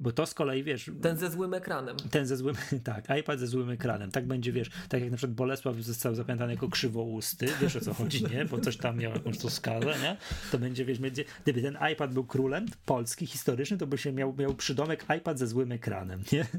Bo 0.00 0.12
to 0.12 0.26
z 0.26 0.34
kolei, 0.34 0.62
wiesz, 0.62 0.90
Ten 1.02 1.16
ze 1.16 1.30
złym 1.30 1.54
ekranem. 1.54 1.96
ten 2.10 2.26
ze 2.26 2.36
złym, 2.36 2.56
tak, 2.84 3.04
iPad 3.20 3.40
ze 3.40 3.46
złym 3.46 3.70
ekranem. 3.70 4.10
Tak 4.10 4.26
będzie, 4.26 4.52
wiesz, 4.52 4.70
tak 4.88 5.00
jak 5.00 5.10
na 5.10 5.16
przykład 5.16 5.34
Bolesław 5.36 5.76
został 5.76 6.14
zapamiętany 6.14 6.52
jako 6.52 6.68
krzywousty, 6.68 7.46
wiesz 7.60 7.76
o 7.76 7.80
co 7.80 7.94
chodzi, 7.94 8.24
nie? 8.24 8.44
Bo 8.44 8.60
coś 8.60 8.76
tam 8.76 8.98
miał 8.98 9.12
jakąś 9.12 9.38
tą 9.38 9.50
skalę, 9.50 9.98
nie? 10.02 10.16
To 10.52 10.58
będzie, 10.58 10.84
wiesz, 10.84 10.98
będzie, 10.98 11.24
gdyby 11.42 11.62
ten 11.62 11.78
iPad 11.92 12.14
był 12.14 12.24
królem 12.24 12.66
polski, 12.86 13.26
historyczny, 13.26 13.78
to 13.78 13.86
by 13.86 13.98
się 13.98 14.12
miał, 14.12 14.34
miał 14.38 14.54
przydomek 14.54 15.04
iPad 15.18 15.38
ze 15.38 15.46
złym 15.46 15.72
ekranem, 15.72 16.22
nie? 16.32 16.46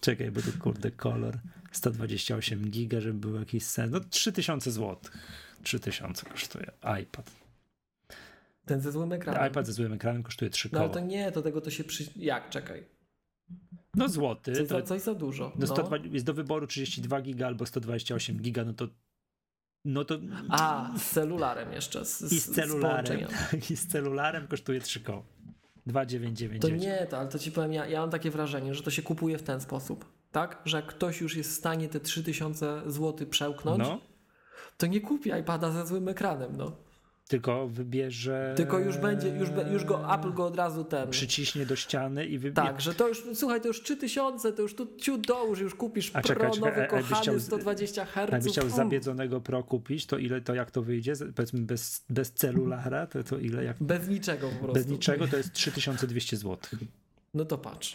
Czekaj, 0.00 0.30
bo 0.30 0.42
tu 0.42 0.52
kurde 0.60 0.90
kolor. 0.90 1.38
128 1.72 2.70
giga, 2.70 3.00
żeby 3.00 3.18
był 3.18 3.34
jakiś 3.34 3.64
sens. 3.64 3.92
No 3.92 4.00
3000 4.00 4.70
zł. 4.70 4.96
3000 5.62 6.26
kosztuje 6.26 6.70
iPad. 7.02 7.30
Ten 8.66 8.80
ze 8.80 8.92
złym 8.92 9.12
ekranem. 9.12 9.50
iPad 9.50 9.66
ze 9.66 9.72
złym 9.72 9.92
ekranem 9.92 10.22
kosztuje 10.22 10.50
3 10.50 10.68
No 10.72 10.78
koła. 10.78 10.84
ale 10.84 10.94
to 10.94 11.00
nie, 11.00 11.32
to 11.32 11.42
tego 11.42 11.60
to 11.60 11.70
się 11.70 11.84
przy... 11.84 12.04
Jak? 12.16 12.50
Czekaj. 12.50 12.86
No 13.94 14.08
złoty. 14.08 14.52
Coś, 14.52 14.68
To, 14.68 14.74
za, 14.80 14.82
coś 14.82 15.00
za 15.02 15.14
dużo. 15.14 15.44
no 15.44 15.60
No. 15.60 15.66
120, 15.66 16.08
jest 16.14 16.26
do 16.26 16.34
wyboru 16.34 16.66
32 16.66 17.20
giga 17.20 17.46
albo 17.46 17.66
128 17.66 18.36
giga, 18.36 18.64
no 18.64 18.72
to 18.72 18.88
no 19.84 20.04
to 20.04 20.18
A, 20.50 20.90
z 20.98 21.10
celularem 21.10 21.72
jeszcze. 21.72 22.04
Z, 22.04 22.32
i 22.32 22.40
z 22.40 22.50
celularem, 22.54 23.20
tak, 23.26 23.70
i 23.70 23.76
z 23.76 23.86
celularem 23.86 24.46
kosztuje 24.48 24.80
3 24.80 25.00
koła. 25.00 25.22
To 25.22 25.90
2999. 25.90 26.82
nie, 26.82 27.06
to, 27.06 27.18
ale 27.18 27.28
to 27.28 27.38
ci 27.38 27.52
powiem, 27.52 27.72
ja, 27.72 27.86
ja 27.86 28.00
mam 28.00 28.10
takie 28.10 28.30
wrażenie, 28.30 28.74
że 28.74 28.82
to 28.82 28.90
się 28.90 29.02
kupuje 29.02 29.38
w 29.38 29.42
ten 29.42 29.60
sposób. 29.60 30.04
Tak? 30.32 30.62
Że 30.64 30.76
jak 30.76 30.86
ktoś 30.86 31.20
już 31.20 31.36
jest 31.36 31.50
w 31.50 31.54
stanie 31.54 31.88
te 31.88 32.00
3000 32.00 32.82
zł 32.86 33.26
przełknąć, 33.26 33.78
No, 33.78 34.00
to 34.76 34.86
nie 34.86 35.00
kupi 35.00 35.30
iPada 35.40 35.70
ze 35.70 35.86
złym 35.86 36.08
ekranem. 36.08 36.56
No. 36.56 36.85
Tylko 37.28 37.68
wybierze. 37.68 38.54
Tylko 38.56 38.78
już 38.78 38.96
będzie, 38.98 39.28
już, 39.28 39.50
be- 39.50 39.72
już 39.72 39.84
go 39.84 40.14
Apple 40.14 40.32
go 40.32 40.46
od 40.46 40.56
razu 40.56 40.84
ten. 40.84 41.10
Przyciśnie 41.10 41.66
do 41.66 41.76
ściany 41.76 42.26
i 42.26 42.38
wybierze. 42.38 42.68
Tak, 42.68 42.80
że 42.80 42.94
to 42.94 43.08
już, 43.08 43.22
słuchaj, 43.34 43.60
to 43.60 43.68
już 43.68 43.82
3000, 43.82 44.52
to 44.52 44.62
już 44.62 44.74
tu 44.74 44.86
ciut 44.96 45.26
dołóż, 45.26 45.60
już 45.60 45.74
kupisz 45.74 46.10
A 46.14 46.20
Pro, 46.20 46.22
czekaj, 46.22 46.50
czekaj, 46.50 46.70
nowy, 46.70 46.86
kochany, 46.86 47.20
chciał- 47.22 47.40
120 47.40 48.04
Hz. 48.04 48.32
Jakbyś 48.32 48.52
chciał 48.52 48.68
zabiedzonego 48.70 49.40
Pro 49.40 49.62
kupić, 49.62 50.06
to 50.06 50.18
ile 50.18 50.40
to 50.40 50.54
jak 50.54 50.70
to 50.70 50.82
wyjdzie? 50.82 51.12
Powiedzmy 51.36 51.60
bez, 51.60 52.04
bez 52.10 52.32
celulara, 52.32 53.06
to, 53.06 53.24
to 53.24 53.38
ile 53.38 53.64
jak. 53.64 53.76
Bez 53.82 54.08
niczego 54.08 54.48
po 54.48 54.54
prostu. 54.56 54.74
Bez 54.74 54.86
niczego 54.86 55.28
to 55.28 55.36
jest 55.36 55.52
3200 55.52 56.36
zł. 56.36 56.58
No 57.34 57.44
to 57.44 57.58
patrz. 57.58 57.94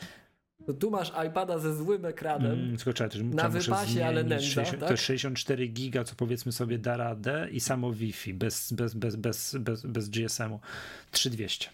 To 0.65 0.73
tu 0.73 0.91
masz 0.91 1.11
iPada 1.27 1.57
ze 1.59 1.75
złym 1.75 2.05
ekranem. 2.05 2.51
Mm, 2.51 2.77
tylko 2.77 2.93
czekaj, 2.93 3.19
to, 3.19 3.25
Na 3.35 3.49
wypasie, 3.49 4.05
ale 4.05 4.21
zmienić. 4.23 4.29
nędza, 4.29 4.45
60, 4.65 4.79
tak? 4.79 4.87
To 4.87 4.93
jest 4.93 5.03
64 5.03 5.67
giga, 5.67 6.03
co 6.03 6.15
powiedzmy 6.15 6.51
sobie 6.51 6.77
da 6.77 6.97
radę 6.97 7.47
i 7.51 7.59
samo 7.59 7.91
Wi-Fi 7.91 8.33
bez, 8.33 8.73
bez, 8.73 8.93
bez, 8.93 9.15
bez, 9.15 9.55
bez, 9.59 9.85
bez 9.85 10.09
GSM-u 10.09 10.59
3200. 11.11 11.67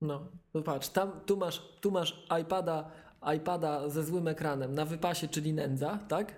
No, 0.00 0.28
to 0.52 0.62
patrz, 0.62 0.88
tam, 0.88 1.10
tu, 1.26 1.36
masz, 1.36 1.62
tu 1.80 1.90
masz 1.90 2.24
iPada, 2.42 2.90
iPada 3.36 3.88
ze 3.88 4.04
złym 4.04 4.28
ekranem 4.28 4.74
na 4.74 4.84
wypasie, 4.84 5.28
czyli 5.28 5.52
nędza, 5.52 5.98
tak? 6.08 6.34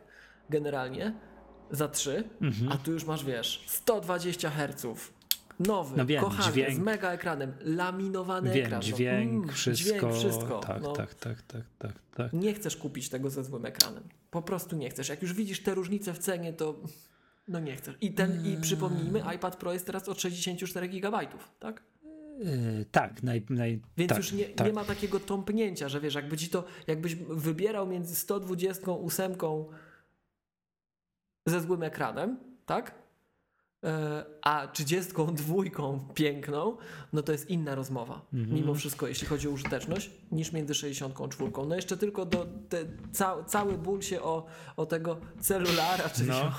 Generalnie 0.51 1.15
za 1.71 1.89
3, 1.89 2.25
Mhm. 2.41 2.73
a 2.73 2.77
tu 2.77 2.93
już 2.93 3.05
masz, 3.05 3.25
wiesz, 3.25 3.65
120 3.67 4.51
Hz. 4.51 4.87
Nowy, 5.59 5.97
No 5.97 6.07
wiem, 6.07 6.25
kochany, 6.25 6.53
dźwięk. 6.53 6.75
z 6.77 6.79
mega 6.79 7.11
ekranem, 7.13 7.53
laminowany 7.61 8.51
Wiem, 8.53 8.65
ekran. 8.65 8.79
no. 8.81 8.83
dźwięk, 8.97 9.33
Mm, 9.33 9.49
wszystko. 9.49 9.89
Dźwięk, 9.99 10.15
wszystko. 10.15 10.59
tak, 10.61 10.83
no. 10.83 10.93
tak, 10.93 11.15
tak, 11.15 11.43
tak, 11.43 11.63
tak, 11.79 11.93
tak. 12.17 12.33
Nie 12.33 12.55
chcesz 12.55 12.77
kupić 12.77 13.09
tego 13.09 13.31
ze 13.31 13.45
złym 13.45 13.67
ekranem. 13.67 14.03
Po 14.31 14.43
prostu 14.43 14.77
nie 14.77 14.91
chcesz. 14.91 15.09
Jak 15.09 15.23
już 15.23 15.33
widzisz 15.33 15.63
te 15.63 15.75
różnice 15.75 16.13
w 16.15 16.19
cenie, 16.19 16.53
to 16.53 16.75
no 17.49 17.61
nie 17.61 17.77
chcesz. 17.77 17.95
I 18.01 18.13
ten, 18.13 18.47
i 18.47 18.57
przypomnijmy, 18.61 19.23
iPad 19.37 19.57
Pro 19.57 19.73
jest 19.73 19.87
teraz 19.87 20.09
od 20.09 20.21
64 20.21 20.89
GB, 20.89 21.19
tak? 21.61 21.83
Yy, 22.39 22.85
tak, 22.93 23.23
naj, 23.23 23.43
naj, 23.51 23.81
Więc 23.97 24.09
tak, 24.09 24.19
już 24.19 24.33
nie, 24.33 24.45
tak. 24.45 24.67
nie 24.67 24.73
ma 24.73 24.85
takiego 24.85 25.21
tąpnięcia, 25.21 25.89
że 25.89 26.01
wiesz, 26.01 26.15
jakby 26.15 26.37
ci 26.37 26.49
to, 26.49 26.65
jakbyś 26.87 27.15
wybierał 27.15 27.87
między 27.87 28.15
128 28.17 29.33
ze 31.47 31.61
złym 31.61 31.83
ekranem, 31.83 32.37
tak? 32.67 32.95
E, 33.85 34.25
A 34.43 34.69
32 34.69 35.55
piękną, 36.15 36.77
no 37.13 37.23
to 37.23 37.33
jest 37.33 37.51
inna 37.51 37.75
rozmowa. 37.75 38.27
Mhm. 38.35 38.55
Mimo 38.55 38.75
wszystko, 38.75 39.07
jeśli 39.09 39.27
chodzi 39.27 39.49
o 39.49 39.51
użyteczność, 39.51 40.11
niż 40.33 40.53
między 40.53 40.75
64. 40.75 41.31
No 41.69 41.75
jeszcze 41.75 41.97
tylko 41.97 42.27
do 42.27 42.47
te, 42.69 42.85
ca, 43.13 43.45
cały 43.45 43.79
ból 43.79 44.03
się 44.03 44.23
o, 44.23 44.47
o 44.77 44.87
tego 44.87 45.21
celulara, 45.41 46.09
czyli 46.09 46.29
No. 46.29 46.53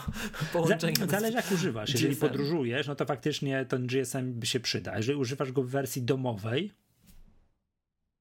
Za, 0.67 0.77
zależy 1.07 1.37
jak 1.37 1.51
używasz. 1.51 1.93
Jeżeli 1.93 2.15
GSM. 2.15 2.27
podróżujesz, 2.27 2.87
no 2.87 2.95
to 2.95 3.05
faktycznie 3.05 3.65
ten 3.65 3.87
GSM 3.87 4.33
by 4.33 4.45
się 4.45 4.59
przyda. 4.59 4.97
Jeżeli 4.97 5.17
używasz 5.17 5.51
go 5.51 5.63
w 5.63 5.69
wersji 5.69 6.01
domowej, 6.01 6.71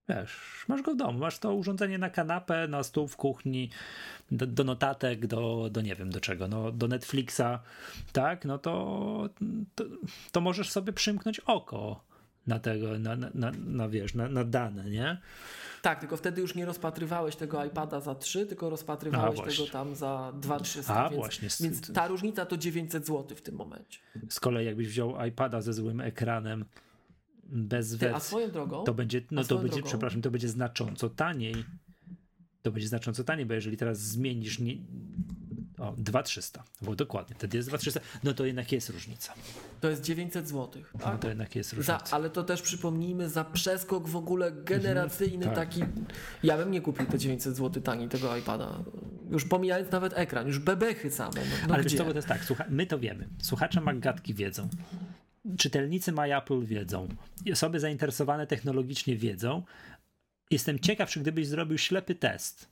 wiesz, 0.09 0.65
masz 0.68 0.83
go 0.83 0.93
w 0.93 0.97
domu, 0.97 1.18
masz 1.18 1.39
to 1.39 1.55
urządzenie 1.55 1.99
na 1.99 2.10
kanapę, 2.10 2.68
na 2.68 2.83
stół 2.83 3.09
w 3.09 3.17
kuchni, 3.17 3.70
do, 4.31 4.47
do 4.47 4.65
notatek, 4.65 5.26
do, 5.26 5.68
do 5.70 5.81
nie 5.81 5.94
wiem 5.94 6.10
do 6.10 6.20
czego, 6.20 6.49
no, 6.49 6.73
do 6.73 6.89
Netflixa, 6.89 7.60
tak, 8.12 8.44
no 8.44 8.59
to, 8.59 9.28
to, 9.75 9.85
to 10.33 10.41
możesz 10.41 10.70
sobie 10.70 10.93
przymknąć 10.93 11.41
oko 11.41 12.01
na 12.47 12.59
tego, 12.59 12.99
na, 12.99 13.17
na, 13.17 13.31
na, 13.35 13.52
na 13.67 13.89
wiesz, 13.89 14.15
na, 14.15 14.28
na 14.28 14.44
dane, 14.44 14.91
nie? 14.91 15.20
Tak, 15.83 16.01
tylko 16.01 16.17
wtedy 16.17 16.41
już 16.41 16.55
nie 16.55 16.65
rozpatrywałeś 16.65 17.36
tego 17.36 17.65
iPada 17.65 18.01
za 18.01 18.15
3, 18.15 18.47
tylko 18.47 18.70
rozpatrywałeś 18.70 19.41
A, 19.41 19.43
tego 19.43 19.67
tam 19.67 19.94
za 19.94 20.33
2300. 20.35 20.94
A, 20.94 21.09
więc, 21.09 21.17
właśnie. 21.17 21.49
Więc 21.60 21.93
ta 21.93 22.07
różnica 22.07 22.47
to 22.47 22.57
900 22.57 23.07
zł 23.07 23.36
w 23.36 23.43
tym 23.43 23.55
momencie. 23.55 23.99
Z 24.28 24.41
kolei 24.41 24.67
jakbyś 24.67 24.89
wziął 24.89 25.25
iPada 25.25 25.60
ze 25.60 25.73
złym 25.73 26.01
ekranem, 26.01 26.65
bez 27.49 27.99
Ty, 27.99 28.12
swoją 28.18 28.50
drogą, 28.50 28.84
to 28.84 28.94
będzie, 28.94 29.23
no 29.31 29.44
to 29.44 29.58
będzie, 29.58 29.76
drogą- 29.81 29.86
przepraszam, 29.89 30.23
to 30.23 30.31
będzie 30.31 30.49
znacząco 30.49 31.10
taniej. 31.10 31.55
To 32.62 32.73
będzie 32.73 32.89
znacząco 32.89 33.25
taniej, 33.25 33.47
bo 33.47 33.55
jeżeli 33.55 33.76
teraz 33.76 33.99
zmienisz 34.00 34.58
nie, 34.58 34.76
o, 35.78 35.92
2300, 35.99 36.65
bo 36.83 36.97
dokładnie, 36.97 37.36
wtedy 37.36 37.57
jest 37.57 37.68
2300, 37.68 38.20
no 38.25 38.34
to 38.34 38.44
jednak 38.47 38.73
jest 38.73 38.91
różnica. 38.91 39.33
to 39.81 39.91
jest 39.91 40.02
900 40.02 40.49
zł. 40.49 40.83
No 40.94 41.00
Tak? 41.00 41.20
to 41.20 41.28
jednak 41.28 41.57
jest 41.57 41.70
Za, 41.70 41.76
różnica. 41.76 42.16
ale 42.16 42.31
to 42.31 42.44
też 42.44 42.62
przypomnijmy, 42.62 43.28
za 43.28 43.44
przeskok 43.44 44.08
w 44.08 44.16
ogóle 44.16 44.52
generacyjny 44.52 45.44
tak. 45.44 45.55
taki. 45.55 45.83
Ja 46.42 46.57
bym 46.58 46.70
nie 46.70 46.81
kupił 46.81 47.07
te 47.07 47.18
900 47.18 47.57
zł 47.57 47.83
taniej 47.83 48.08
tego 48.08 48.36
iPada. 48.36 48.78
Już 49.31 49.44
pomijając 49.44 49.91
nawet 49.92 50.12
ekran, 50.18 50.47
już 50.47 50.58
bebechy 50.58 51.10
same. 51.10 51.34
No, 51.34 51.66
no 51.68 51.75
ale 51.75 51.84
gdzie? 51.84 51.99
to 51.99 52.12
jest 52.12 52.28
tak, 52.28 52.44
słucha, 52.44 52.65
my 52.70 52.86
to 52.86 52.99
wiemy, 52.99 53.28
słuchacze 53.42 53.81
Maggatki 53.81 54.34
wiedzą, 54.34 54.68
czytelnicy 55.58 56.12
My 56.12 56.36
Apple 56.36 56.65
wiedzą, 56.65 57.08
osoby 57.52 57.81
zainteresowane 57.81 58.47
technologicznie 58.47 59.16
wiedzą. 59.16 59.62
Jestem 60.50 60.78
ciekaw, 60.78 61.10
czy 61.10 61.20
gdybyś 61.20 61.47
zrobił 61.47 61.78
ślepy 61.78 62.15
test, 62.15 62.68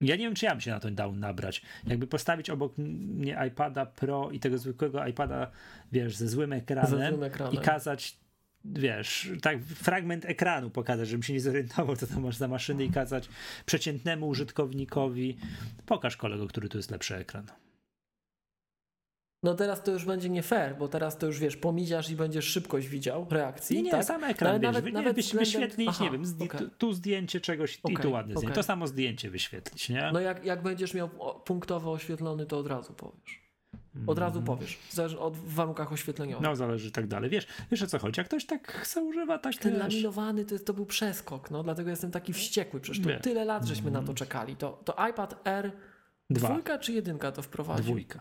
Ja 0.00 0.16
nie 0.16 0.24
wiem, 0.24 0.34
czy 0.34 0.44
ja 0.44 0.50
bym 0.50 0.60
się 0.60 0.70
na 0.70 0.80
to 0.80 0.90
dał 0.90 1.12
nabrać. 1.14 1.62
Jakby 1.86 2.06
postawić 2.06 2.50
obok 2.50 2.78
mnie 2.78 3.38
iPada 3.48 3.86
Pro 3.86 4.30
i 4.30 4.40
tego 4.40 4.58
zwykłego 4.58 5.06
iPada, 5.06 5.50
wiesz, 5.92 6.16
ze 6.16 6.28
złym 6.28 6.52
ekranem, 6.52 6.90
Ze 6.90 7.08
złym 7.08 7.22
ekranem. 7.22 7.54
i 7.54 7.58
kazać, 7.58 8.16
wiesz, 8.64 9.30
tak 9.42 9.62
fragment 9.64 10.24
ekranu 10.24 10.70
pokazać, 10.70 11.08
żebym 11.08 11.22
się 11.22 11.32
nie 11.32 11.40
zorientował, 11.40 11.96
co 11.96 12.06
tam 12.06 12.22
masz 12.22 12.36
za 12.36 12.48
maszyny 12.48 12.84
i 12.84 12.90
kazać 12.90 13.28
przeciętnemu 13.66 14.28
użytkownikowi, 14.28 15.36
pokaż 15.86 16.16
kolego, 16.16 16.46
który 16.46 16.68
tu 16.68 16.78
jest 16.78 16.90
lepszy 16.90 17.16
ekran. 17.16 17.46
No 19.42 19.54
teraz 19.54 19.82
to 19.82 19.92
już 19.92 20.04
będzie 20.04 20.28
nie 20.28 20.42
fair, 20.42 20.76
bo 20.78 20.88
teraz 20.88 21.18
to 21.18 21.26
już 21.26 21.38
wiesz, 21.38 21.56
pomidziasz 21.56 22.10
i 22.10 22.16
będziesz 22.16 22.44
szybkość 22.44 22.88
widział 22.88 23.26
reakcji. 23.30 23.76
Nie, 23.76 23.82
nie, 23.82 23.90
tak? 23.90 24.04
sam 24.04 24.24
ekran, 24.24 24.60
wiesz, 24.60 24.72
nawet- 24.74 24.92
nawet 24.94 25.16
względem- 25.18 25.38
wyświetlić, 25.44 25.88
Aha, 25.88 26.04
nie 26.04 26.10
wiem, 26.10 26.24
zdj- 26.24 26.44
okej. 26.44 26.68
tu, 26.78 26.92
zdjęcie 26.92 27.40
czegoś 27.40 27.76
i 27.76 27.80
Okej, 27.82 27.96
tu 27.96 28.10
ładne 28.12 28.32
zdjęcie. 28.32 28.46
okej. 28.46 28.54
To 28.54 28.62
samo 28.62 28.86
zdjęcie 28.86 29.30
wyświetlić, 29.30 29.88
nie? 29.88 30.10
No 30.12 30.20
jak, 30.20 30.44
jak 30.44 30.62
będziesz 30.62 30.94
miał 30.94 31.10
punktowo 31.44 31.92
oświetlony, 31.92 32.46
to 32.46 32.58
od 32.58 32.66
razu 32.66 32.92
powiesz. 32.92 33.42
Od 34.06 34.18
razu 34.18 34.42
powiesz. 34.42 34.78
Zależy 34.90 35.18
od 35.18 35.36
warunkach 35.36 35.92
oświetleniowych. 35.92 36.42
No, 36.48 36.56
zależy 36.56 36.88
i 36.88 36.92
tak 36.92 37.06
dalej. 37.06 37.30
Wiesz, 37.30 37.46
wiesz 37.70 37.82
o 37.82 37.86
co 37.86 37.98
chodzi? 37.98 38.20
Jak 38.20 38.26
ktoś 38.28 38.44
tak 38.46 38.86
se 38.86 39.02
używa, 39.02 39.38
tak 39.38 39.54
Ten 39.54 39.78
laminowany 39.78 40.44
to, 40.44 40.54
jest- 40.54 40.66
to 40.66 40.74
był 40.74 40.86
przeskok, 40.86 41.50
no 41.50 41.62
dlatego 41.62 41.90
jestem 41.90 42.10
taki 42.10 42.32
wściekły. 42.32 42.80
Przecież 42.80 43.04
to 43.04 43.20
tyle 43.22 43.44
lat 43.44 43.64
żeśmy 43.66 43.90
na 43.90 44.02
to 44.02 44.14
czekali. 44.14 44.56
To, 44.56 44.80
to 44.84 44.96
iPad 45.10 45.40
R 45.44 45.72
dwa, 46.30 46.48
dwójka 46.48 46.78
czy 46.78 46.92
jedynka 46.92 47.32
to 47.32 47.42
wprowadził? 47.42 47.84
dwójka. 47.84 48.20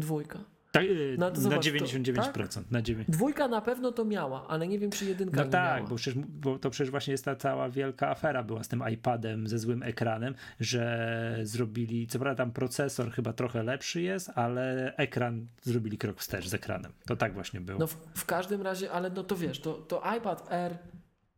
Dwójka. 0.00 0.38
Tak, 0.72 0.84
yy, 0.84 1.16
No 1.18 1.30
to 1.30 1.36
na 1.36 1.40
zobacz, 1.42 1.64
to- 1.66 1.72
99%. 1.72 2.62
Na 2.70 2.82
9... 2.82 3.08
Dwójka 3.10 3.48
na 3.48 3.60
pewno 3.60 3.92
to 3.92 4.04
miała, 4.04 4.48
ale 4.48 4.68
nie 4.68 4.78
wiem 4.78 4.90
czy 4.90 5.04
jedynka 5.04 5.36
No 5.36 5.44
nie 5.44 5.50
tak, 5.50 5.76
miała. 5.76 5.88
bo, 5.88 5.96
przecież, 5.96 6.22
bo 6.28 6.58
to 6.58 6.70
przecież 6.70 6.90
właśnie 6.90 7.12
jest 7.12 7.24
ta 7.24 7.36
cała 7.36 7.68
wielka 7.70 8.08
afera 8.10 8.42
była 8.42 8.62
z 8.64 8.68
tym 8.68 8.82
iPadem 8.92 9.46
ze 9.46 9.58
złym 9.58 9.82
ekranem, 9.82 10.34
że 10.60 11.38
zrobili, 11.42 12.06
co 12.06 12.18
prawda 12.18 12.44
tam 12.44 12.52
procesor 12.52 13.12
chyba 13.12 13.32
trochę 13.32 13.62
lepszy 13.62 14.02
jest, 14.02 14.30
ale 14.34 14.94
ekran 14.96 15.46
zrobili 15.62 15.98
krok 15.98 16.18
wstecz 16.20 16.48
z 16.48 16.54
ekranem. 16.54 16.92
To 17.06 17.16
tak 17.16 17.34
właśnie 17.34 17.60
było. 17.60 17.78
No 17.78 17.86
w, 17.86 17.96
w 18.14 18.24
każdym 18.26 18.62
razie, 18.62 18.90
ale 18.92 19.10
no 19.10 19.24
to 19.24 19.36
wiesz, 19.36 19.60
to, 19.60 19.72
to 19.72 20.02
iPad 20.18 20.46
R 20.50 20.78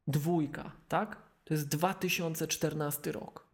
dwójka, 0.09 0.73
tak? 0.89 1.17
To 1.45 1.55
jest 1.55 1.69
2014 1.69 3.13
rok. 3.13 3.52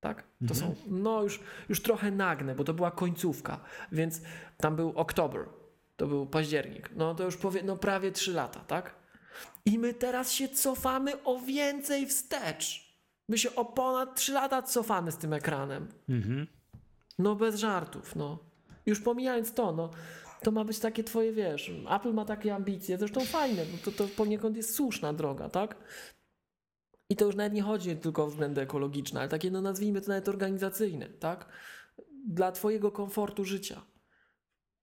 Tak? 0.00 0.22
To 0.22 0.54
Mhm. 0.54 0.60
są, 0.60 0.74
no 0.86 1.22
już, 1.22 1.40
już 1.68 1.82
trochę 1.82 2.10
nagne, 2.10 2.54
bo 2.54 2.64
to 2.64 2.74
była 2.74 2.90
końcówka, 2.90 3.60
więc 3.92 4.20
tam 4.56 4.76
był 4.76 4.92
oktober, 4.96 5.46
to 5.96 6.06
był 6.06 6.26
październik, 6.26 6.90
no 6.96 7.14
to 7.14 7.24
już 7.24 7.36
powie, 7.36 7.62
no 7.62 7.76
prawie 7.76 8.12
3 8.12 8.32
lata, 8.32 8.60
tak? 8.60 8.94
I 9.64 9.78
my 9.78 9.94
teraz 9.94 10.32
się 10.32 10.48
cofamy 10.48 11.22
o 11.24 11.38
więcej 11.40 12.06
wstecz. 12.06 12.88
My 13.28 13.38
się 13.38 13.54
o 13.54 13.64
ponad 13.64 14.14
3 14.16 14.32
lata 14.32 14.62
cofamy 14.62 15.12
z 15.12 15.16
tym 15.16 15.32
ekranem. 15.32 15.88
Mhm. 16.08 16.46
No 17.18 17.34
bez 17.34 17.56
żartów, 17.56 18.16
no. 18.16 18.38
Już 18.86 19.00
pomijając 19.00 19.54
to, 19.54 19.72
no. 19.72 19.90
To 20.42 20.50
ma 20.50 20.64
być 20.64 20.78
takie 20.78 21.04
twoje, 21.04 21.32
wiesz, 21.32 21.72
Apple 21.90 22.12
ma 22.14 22.24
takie 22.24 22.54
ambicje, 22.54 22.98
zresztą 22.98 23.20
fajne, 23.20 23.64
bo 23.66 23.78
to, 23.84 23.92
to 23.92 24.08
poniekąd 24.16 24.56
jest 24.56 24.74
słuszna 24.74 25.12
droga, 25.12 25.48
tak? 25.48 25.76
I 27.10 27.16
to 27.16 27.24
już 27.24 27.36
nawet 27.36 27.52
nie 27.52 27.62
chodzi 27.62 27.96
tylko 27.96 28.24
o 28.24 28.26
względy 28.26 28.60
ekologiczne, 28.60 29.20
ale 29.20 29.28
takie, 29.28 29.50
no 29.50 29.60
nazwijmy 29.60 30.00
to 30.00 30.08
nawet 30.08 30.28
organizacyjne, 30.28 31.08
tak? 31.08 31.46
Dla 32.26 32.52
twojego 32.52 32.92
komfortu 32.92 33.44
życia. 33.44 33.82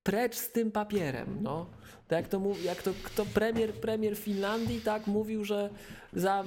Precz 0.03 0.35
z 0.35 0.51
tym 0.51 0.71
papierem, 0.71 1.37
no. 1.41 1.69
Tak 2.07 2.19
jak 2.19 2.27
to, 2.27 2.41
jak 2.63 2.83
to 2.83 2.91
kto 3.03 3.25
premier, 3.25 3.73
premier 3.73 4.17
Finlandii 4.17 4.81
tak 4.81 5.07
mówił, 5.07 5.43
że 5.43 5.69
za 6.13 6.43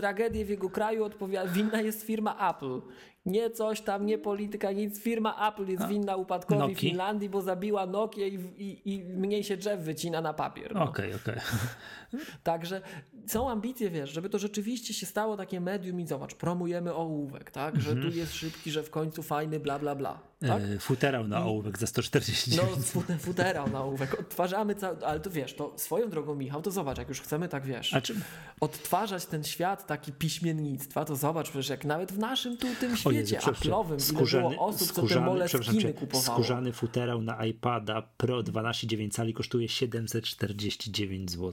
tragedię 0.00 0.44
w 0.44 0.48
jego 0.48 0.70
kraju 0.70 1.04
odpowiada, 1.04 1.50
winna 1.50 1.80
jest 1.80 2.02
firma 2.02 2.50
Apple. 2.50 2.80
Nie 3.26 3.50
coś 3.50 3.80
tam, 3.80 4.06
nie 4.06 4.18
polityka, 4.18 4.72
nic. 4.72 5.00
Firma 5.02 5.48
Apple 5.48 5.66
jest 5.66 5.88
winna 5.88 6.16
upadkowi 6.16 6.60
Nokii? 6.60 6.74
Finlandii, 6.76 7.28
bo 7.28 7.42
zabiła 7.42 7.86
Nokię 7.86 8.28
i, 8.28 8.34
i, 8.34 8.94
i 8.94 9.04
mniej 9.04 9.44
się 9.44 9.56
drzew 9.56 9.80
wycina 9.80 10.20
na 10.20 10.32
papier. 10.32 10.74
No. 10.74 10.84
Okej, 10.84 11.14
okej. 11.14 11.34
Także 12.42 12.80
są 13.26 13.50
ambicje, 13.50 13.90
wiesz, 13.90 14.10
żeby 14.10 14.28
to 14.28 14.38
rzeczywiście 14.38 14.94
się 14.94 15.06
stało 15.06 15.36
takie 15.36 15.60
medium 15.60 16.00
i 16.00 16.06
zobacz, 16.06 16.34
promujemy 16.34 16.94
ołówek, 16.94 17.50
tak? 17.50 17.80
Że 17.80 17.90
Mhm. 17.90 18.10
tu 18.12 18.18
jest 18.18 18.34
szybki, 18.34 18.70
że 18.70 18.82
w 18.82 18.90
końcu 18.90 19.22
fajny, 19.22 19.60
bla, 19.60 19.78
bla, 19.78 19.94
bla. 19.94 20.18
Tak? 20.48 20.62
E, 20.62 20.78
Futerał 20.78 21.28
na 21.28 21.44
ołówek 21.44 21.78
za 21.78 21.86
149. 21.86 22.62
No, 22.62 22.76
fut- 22.82 23.18
futerał 23.26 23.70
na 23.70 23.82
ołówek. 23.82 24.20
Odtwarzamy 24.20 24.74
cały, 24.74 25.06
ale 25.06 25.20
to 25.20 25.30
wiesz, 25.30 25.54
to 25.54 25.72
swoją 25.78 26.10
drogą, 26.10 26.34
Michał, 26.34 26.62
to 26.62 26.70
zobacz, 26.70 26.98
jak 26.98 27.08
już 27.08 27.20
chcemy 27.20 27.48
tak, 27.48 27.66
wiesz, 27.66 27.94
A 27.94 28.00
czy, 28.00 28.14
odtwarzać 28.60 29.26
ten 29.26 29.44
świat 29.44 29.86
taki 29.86 30.12
piśmiennictwa, 30.12 31.04
to 31.04 31.16
zobacz, 31.16 31.50
przecież 31.50 31.68
jak 31.68 31.84
nawet 31.84 32.12
w 32.12 32.18
naszym 32.18 32.56
tu 32.56 32.66
tym 32.80 32.96
świecie 32.96 33.36
przepraszam, 33.38 33.72
Apple'owym, 33.72 34.12
ile 34.32 34.40
było 34.50 34.66
osób, 34.66 34.92
co 34.92 35.06
te 35.06 35.20
moleskiny 35.20 35.94
kupowało. 35.94 36.22
skórzany 36.34 36.72
futerał 36.72 37.22
na 37.22 37.46
iPada 37.46 38.02
Pro 38.16 38.40
12,9 38.40 39.10
cali 39.10 39.34
kosztuje 39.34 39.68
749 39.68 41.30
zł. 41.30 41.52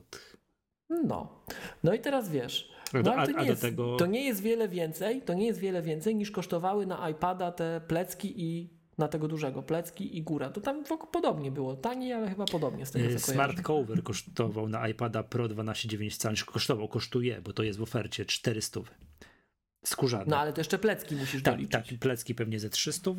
No. 0.89 1.43
No 1.83 1.93
i 1.93 1.99
teraz 1.99 2.29
wiesz. 2.29 2.69
No, 3.03 3.13
ale 3.13 3.21
a- 3.21 3.25
to, 3.27 3.41
nie 3.41 3.47
jest, 3.49 3.61
tego- 3.61 3.97
to 3.97 4.05
nie 4.05 4.25
jest 4.25 4.41
wiele 4.41 4.67
więcej, 4.67 5.21
to 5.21 5.33
nie 5.33 5.45
jest 5.45 5.59
wiele 5.59 5.81
więcej 5.81 6.15
niż 6.15 6.31
kosztowały 6.31 6.85
na 6.85 7.09
iPada 7.09 7.51
te 7.51 7.81
plecki 7.87 8.33
i 8.43 8.69
na 8.97 9.07
tego 9.07 9.27
dużego 9.27 9.63
plecki 9.63 10.17
i 10.17 10.21
góra. 10.21 10.49
To 10.49 10.61
tam 10.61 10.83
podobnie 11.11 11.51
było. 11.51 11.75
Taniej, 11.75 12.13
ale 12.13 12.29
chyba 12.29 12.45
podobnie 12.45 12.85
z 12.85 12.91
tego 12.91 13.05
E, 13.05 13.15
co 13.15 13.31
Smart 13.31 13.61
kojarzę. 13.61 13.63
cover 13.63 14.03
kosztował 14.03 14.69
na 14.69 14.87
iPada 14.87 15.23
Pro 15.23 15.45
12,9 15.47 16.17
cali. 16.17 16.37
Kosztował, 16.45 16.87
kosztuje, 16.87 17.41
bo 17.41 17.53
to 17.53 17.63
jest 17.63 17.79
w 17.79 17.81
ofercie 17.81 18.25
400. 18.25 18.79
Skórzany. 19.85 20.25
No 20.27 20.37
ale 20.37 20.53
to 20.53 20.59
jeszcze 20.61 20.79
plecki 20.79 21.15
musisz 21.15 21.43
tak, 21.43 21.53
doliczyć. 21.53 21.71
tak, 21.71 21.99
plecki 21.99 22.35
pewnie 22.35 22.59
ze 22.59 22.69
300 22.69 23.11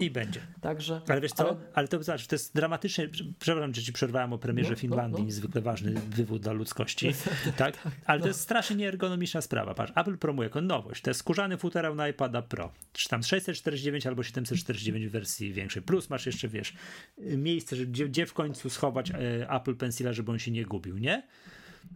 i 0.00 0.10
będzie. 0.10 0.40
Także, 0.60 1.00
Ale 1.08 1.20
wiesz 1.20 1.32
co, 1.32 1.48
ale, 1.48 1.58
ale- 1.74 1.88
to 1.88 2.02
zobacz, 2.02 2.26
to 2.26 2.34
jest 2.34 2.54
dramatycznie, 2.54 3.08
przepraszam, 3.38 3.74
że 3.74 3.82
ci 3.82 3.92
przerwałem 3.92 4.32
o 4.32 4.38
premierze 4.38 4.68
No, 4.70 4.74
no, 4.74 4.80
Finlandii, 4.80 5.18
no. 5.20 5.26
niezwykle 5.26 5.60
ważny 5.60 5.94
wywód 6.10 6.42
dla 6.42 6.52
ludzkości, 6.52 7.12
tak? 7.56 7.78
Ale 8.04 8.20
to 8.20 8.28
jest 8.28 8.40
strasznie 8.40 8.76
nieergonomiczna 8.76 9.40
sprawa, 9.40 9.74
patrz, 9.74 9.92
Apple 9.96 10.18
promuje 10.18 10.46
jako 10.46 10.60
nowość, 10.60 11.02
to 11.02 11.10
jest 11.10 11.20
skórzany 11.20 11.56
futerał 11.58 11.94
na 11.94 12.08
iPada 12.08 12.42
Pro, 12.42 12.72
czy 12.92 13.08
tam 13.08 13.22
649 13.22 14.06
albo 14.06 14.22
749 14.22 15.06
w 15.06 15.10
wersji 15.10 15.52
większej, 15.52 15.82
plus 15.82 16.10
masz 16.10 16.26
jeszcze, 16.26 16.48
wiesz, 16.48 16.74
miejsce, 17.18 17.76
że 17.76 17.86
gdzie, 17.86 18.08
gdzie 18.08 18.26
w 18.26 18.32
końcu 18.34 18.70
schować 18.70 19.10
e, 19.10 19.50
Apple 19.50 19.76
Pencila, 19.76 20.12
żeby 20.12 20.32
on 20.32 20.38
się 20.38 20.50
nie 20.50 20.64
gubił, 20.64 20.98
nie? 20.98 21.22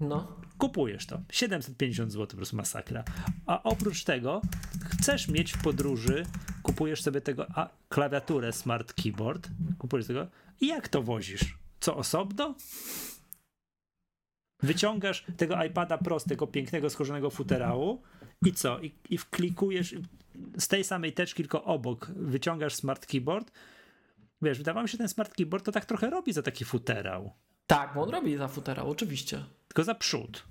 No, 0.00 0.36
kupujesz 0.58 1.06
to. 1.06 1.20
750 1.30 2.12
zł 2.12 2.26
po 2.26 2.36
prostu 2.36 2.56
masakra. 2.56 3.04
A 3.46 3.62
oprócz 3.62 4.04
tego 4.04 4.42
chcesz 4.84 5.28
mieć 5.28 5.52
w 5.52 5.62
podróży, 5.62 6.26
kupujesz 6.62 7.02
sobie 7.02 7.20
tego 7.20 7.46
a, 7.54 7.68
klawiaturę 7.88 8.52
Smart 8.52 8.92
Keyboard, 8.92 9.48
kupujesz 9.78 10.06
tego 10.06 10.26
i 10.60 10.66
jak 10.66 10.88
to 10.88 11.02
wozisz? 11.02 11.58
Co 11.80 11.96
osobno? 11.96 12.54
Wyciągasz 14.62 15.24
tego 15.36 15.64
iPada 15.64 15.98
Pro 15.98 16.20
z 16.20 16.24
tego 16.24 16.46
pięknego 16.46 16.90
skórzanego 16.90 17.30
futerału 17.30 18.02
i 18.46 18.52
co? 18.52 18.80
I, 18.80 18.94
i 19.10 19.18
wklikujesz 19.18 19.94
z 20.58 20.68
tej 20.68 20.84
samej 20.84 21.12
teczki, 21.12 21.42
tylko 21.42 21.64
obok 21.64 22.10
wyciągasz 22.16 22.74
Smart 22.74 23.06
Keyboard. 23.06 23.52
Wiesz, 24.42 24.58
wydawało 24.58 24.82
mi 24.82 24.88
się, 24.88 24.92
że 24.92 24.98
ten 24.98 25.08
Smart 25.08 25.34
Keyboard 25.34 25.64
to 25.64 25.72
tak 25.72 25.84
trochę 25.84 26.10
robi 26.10 26.32
za 26.32 26.42
taki 26.42 26.64
futerał. 26.64 27.32
Tak, 27.66 27.94
bo 27.94 28.02
on 28.02 28.10
robi 28.10 28.36
za 28.36 28.48
futerał, 28.48 28.90
oczywiście. 28.90 29.44
Tylko 29.68 29.84
za 29.84 29.94
przód. 29.94 30.44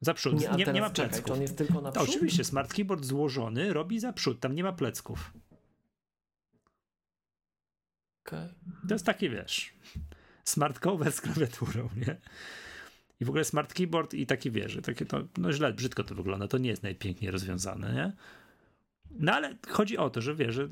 Za 0.00 0.14
przód. 0.14 0.40
Nie, 0.40 0.48
Nie, 0.64 0.72
nie, 0.72 0.80
ma 0.80 0.90
czekaj, 0.90 1.10
plecków. 1.10 1.28
to 1.28 1.34
on 1.34 1.42
jest 1.42 1.58
tylko 1.58 1.80
na 1.80 1.92
To 1.92 2.00
przód? 2.00 2.14
oczywiście, 2.14 2.44
smart 2.44 2.74
keyboard 2.74 3.04
złożony 3.04 3.72
robi 3.72 4.00
za 4.00 4.12
przód, 4.12 4.40
tam 4.40 4.54
nie 4.54 4.64
ma 4.64 4.72
plecków. 4.72 5.32
Okej. 8.26 8.48
To 8.88 8.94
jest 8.94 9.06
taki, 9.06 9.30
wiesz, 9.30 9.72
smart 10.44 10.78
cover 10.78 11.12
z 11.12 11.20
klawiaturą, 11.20 11.88
nie? 11.96 12.16
I 13.20 13.24
w 13.24 13.28
ogóle 13.28 13.44
smart 13.44 13.74
keyboard 13.74 14.14
i 14.14 14.26
taki, 14.26 14.50
wiesz, 14.50 14.78
takie 14.82 15.06
to, 15.06 15.22
no 15.38 15.52
źle, 15.52 15.72
brzydko 15.72 16.04
to 16.04 16.14
wygląda, 16.14 16.48
to 16.48 16.58
nie 16.58 16.70
jest 16.70 16.82
najpiękniej 16.82 17.30
rozwiązane, 17.30 17.94
nie? 17.94 18.12
No 19.10 19.32
ale 19.32 19.56
chodzi 19.68 19.98
o 19.98 20.10
to, 20.10 20.20
że 20.22 20.34
wiesz, 20.34 20.54
że 20.54 20.68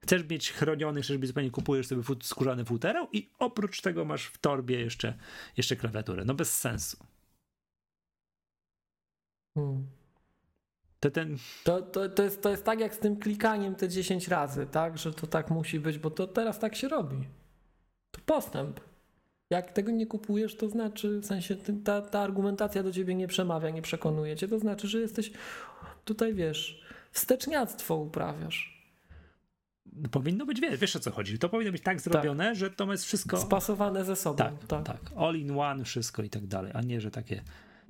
chcesz 0.00 0.28
mieć 0.28 0.52
chroniony, 0.52 1.02
chcesz 1.02 1.18
być 1.18 1.28
zupełnie 1.28 1.50
kupujesz 1.50 1.86
sobie 1.86 2.02
fut, 2.02 2.24
skórzany 2.24 2.64
futerał 2.64 3.08
i 3.12 3.30
oprócz 3.38 3.80
tego 3.80 4.04
masz 4.04 4.26
w 4.26 4.38
torbie 4.38 4.80
jeszcze, 4.80 5.14
jeszcze 5.56 5.76
klawiaturę. 5.76 6.24
No 6.24 6.34
bez 6.34 6.58
sensu. 6.58 6.96
Hmm. 9.54 9.86
To 11.00 11.10
ten, 11.10 11.36
To, 11.64 11.82
to, 11.82 12.08
to, 12.08 12.22
jest, 12.22 12.42
to 12.42 12.50
jest 12.50 12.64
tak 12.64 12.80
jak 12.80 12.94
z 12.94 12.98
tym 12.98 13.16
klikaniem 13.16 13.74
te 13.74 13.88
10 13.88 14.28
razy, 14.28 14.66
tak? 14.66 14.98
Że 14.98 15.14
to 15.14 15.26
tak 15.26 15.50
musi 15.50 15.80
być, 15.80 15.98
bo 15.98 16.10
to 16.10 16.26
teraz 16.26 16.58
tak 16.58 16.76
się 16.76 16.88
robi. 16.88 17.16
To 18.10 18.20
postęp. 18.26 18.80
Jak 19.50 19.72
tego 19.72 19.90
nie 19.92 20.06
kupujesz, 20.06 20.56
to 20.56 20.68
znaczy, 20.68 21.18
w 21.18 21.26
sensie 21.26 21.56
ta, 21.84 22.02
ta 22.02 22.20
argumentacja 22.20 22.82
do 22.82 22.92
ciebie 22.92 23.14
nie 23.14 23.28
przemawia, 23.28 23.70
nie 23.70 23.82
przekonuje 23.82 24.36
cię, 24.36 24.48
to 24.48 24.58
znaczy, 24.58 24.88
że 24.88 25.00
jesteś 25.00 25.32
tutaj, 26.04 26.34
wiesz, 26.34 26.82
wsteczniactwo 27.12 27.96
uprawiasz. 27.96 28.77
Powinno 30.10 30.46
być, 30.46 30.60
wiesz, 30.60 30.80
wiesz 30.80 30.96
o 30.96 31.00
co 31.00 31.10
chodzi. 31.10 31.38
To 31.38 31.48
powinno 31.48 31.72
być 31.72 31.82
tak 31.82 32.00
zrobione, 32.00 32.54
że 32.54 32.70
to 32.70 32.92
jest 32.92 33.04
wszystko. 33.04 33.40
Spasowane 33.40 34.04
ze 34.04 34.16
sobą. 34.16 34.36
Tak, 34.36 34.84
tak, 34.84 35.00
All 35.16 35.36
in 35.36 35.58
one, 35.58 35.84
wszystko 35.84 36.22
i 36.22 36.30
tak 36.30 36.46
dalej, 36.46 36.72
a 36.74 36.80
nie, 36.80 37.00
że 37.00 37.10
takie 37.10 37.42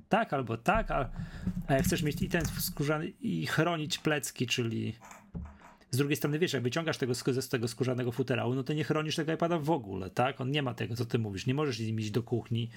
tak 0.09 0.33
albo 0.33 0.57
tak, 0.57 0.91
a, 0.91 1.09
a 1.67 1.73
jak 1.73 1.85
chcesz 1.85 2.03
mieć 2.03 2.21
i 2.21 2.29
ten 2.29 2.45
skórzany 2.45 3.07
i 3.21 3.47
chronić 3.47 3.97
plecki, 3.97 4.47
czyli 4.47 4.95
z 5.91 5.97
drugiej 5.97 6.15
strony, 6.15 6.39
wiesz, 6.39 6.53
jak 6.53 6.63
wyciągasz 6.63 6.97
tego 6.97 7.15
z 7.15 7.49
tego 7.49 7.67
skórzanego 7.67 8.11
futerału, 8.11 8.55
no 8.55 8.63
to 8.63 8.73
nie 8.73 8.83
chronisz 8.83 9.15
tego 9.15 9.33
iPada 9.33 9.59
w 9.59 9.69
ogóle, 9.69 10.09
tak? 10.09 10.41
On 10.41 10.51
nie 10.51 10.61
ma 10.61 10.73
tego, 10.73 10.95
co 10.95 11.05
ty 11.05 11.19
mówisz. 11.19 11.45
Nie 11.45 11.53
możesz 11.53 11.77
z 11.77 11.79
nim 11.79 11.99
iść 11.99 12.11
do 12.11 12.23
kuchni, 12.23 12.69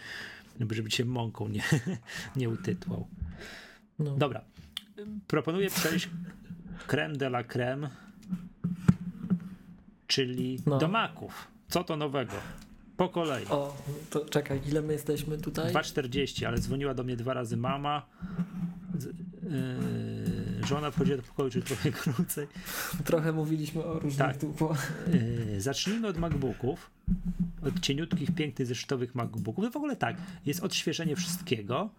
żeby 0.70 0.90
cię 0.90 1.04
mąką 1.04 1.48
nie, 1.48 1.62
nie 2.36 2.48
utytłał. 2.48 3.08
No. 3.98 4.16
Dobra. 4.16 4.44
Proponuję 5.26 5.70
przejść 5.70 6.08
creme 6.86 7.16
de 7.16 7.26
la 7.26 7.44
creme, 7.44 7.90
czyli 10.12 10.58
No. 10.66 10.78
do 10.78 10.88
maków. 10.88 11.48
Co 11.68 11.84
to 11.84 11.96
nowego? 11.96 12.32
Po 12.96 13.08
kolei. 13.08 13.46
O, 13.46 13.76
to 14.10 14.24
czekaj, 14.24 14.60
ile 14.68 14.82
my 14.82 14.92
jesteśmy 14.92 15.38
tutaj? 15.38 15.72
2,40, 15.72 16.44
ale 16.46 16.58
dzwoniła 16.58 16.94
do 16.94 17.04
mnie 17.04 17.16
dwa 17.16 17.34
razy 17.34 17.56
mama. 17.56 18.06
Yy, 19.42 20.66
żona 20.66 20.90
wchodziła 20.90 21.16
do 21.16 21.22
pokoju, 21.22 21.50
czyli 21.50 21.62
trochę 21.64 21.90
krócej. 22.02 22.46
Trochę 23.04 23.32
mówiliśmy 23.32 23.84
o 23.84 23.98
różnych 23.98 24.36
Tak. 24.36 24.36
Yy, 25.52 25.60
zacznijmy 25.60 26.08
od 26.08 26.18
MacBooków. 26.18 26.90
Od 27.66 27.80
cieniutkich, 27.80 28.34
pięknych, 28.34 28.68
zeszytowych 28.68 29.14
MacBooków. 29.14 29.64
No 29.64 29.70
w 29.70 29.76
ogóle 29.76 29.96
tak, 29.96 30.16
jest 30.46 30.60
odświeżenie 30.60 31.16
wszystkiego. 31.16 31.90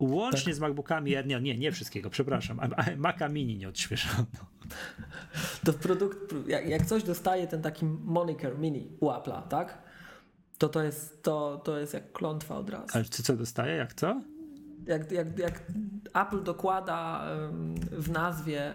Łącznie 0.00 0.44
Tak. 0.44 0.54
z 0.54 0.60
MacBookami 0.60 1.10
nie, 1.26 1.40
nie, 1.40 1.58
nie 1.58 1.72
wszystkiego, 1.72 2.10
przepraszam. 2.10 2.60
Maca 2.96 3.28
Mini 3.28 3.58
nie 3.58 3.68
odświeżono. 3.68 4.26
To 5.64 5.72
produkt, 5.72 6.18
jak, 6.48 6.68
jak 6.68 6.86
coś 6.86 7.02
dostaje 7.02 7.46
ten 7.46 7.62
taki 7.62 7.84
moniker 7.84 8.58
mini 8.58 8.88
u 9.00 9.06
Apple'a, 9.08 9.42
tak? 9.48 9.78
To 10.58 10.68
to 10.68 10.82
jest, 10.82 11.22
to, 11.22 11.60
to 11.64 11.78
jest 11.78 11.94
jak 11.94 12.12
klątwa 12.12 12.56
od 12.58 12.70
razu. 12.70 12.86
Ale 12.94 13.04
co, 13.04 13.22
co 13.22 13.36
dostaje, 13.36 13.76
jak 13.76 13.94
co? 13.94 14.22
Jak, 14.86 15.12
jak, 15.12 15.38
jak 15.38 15.62
Apple 16.14 16.42
dokłada 16.42 17.24
w 17.92 18.10
nazwie 18.10 18.72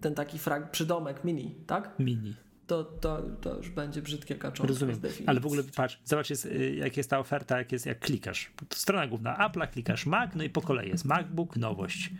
ten 0.00 0.14
taki 0.14 0.38
frag, 0.38 0.70
przydomek 0.70 1.24
mini, 1.24 1.54
tak? 1.66 1.98
Mini. 1.98 2.34
To, 2.72 2.84
to, 2.84 3.22
to 3.40 3.56
już 3.56 3.70
będzie 3.70 4.02
brzydkie 4.02 4.34
kaczątko 4.34 4.66
Rozumiem, 4.66 5.00
ale 5.26 5.40
w 5.40 5.46
ogóle 5.46 5.62
patrz, 5.76 5.98
zobacz 6.04 6.30
jest, 6.30 6.44
y, 6.46 6.74
jak 6.74 6.96
jest 6.96 7.10
ta 7.10 7.18
oferta, 7.18 7.58
jak, 7.58 7.72
jest, 7.72 7.86
jak 7.86 7.98
klikasz. 7.98 8.52
Strona 8.70 9.06
główna 9.06 9.48
Apple'a, 9.48 9.68
klikasz 9.68 10.06
Mac, 10.06 10.30
no 10.34 10.44
i 10.44 10.50
po 10.50 10.60
kolei 10.60 10.88
jest 10.88 11.04
MacBook, 11.04 11.56
nowość. 11.56 12.10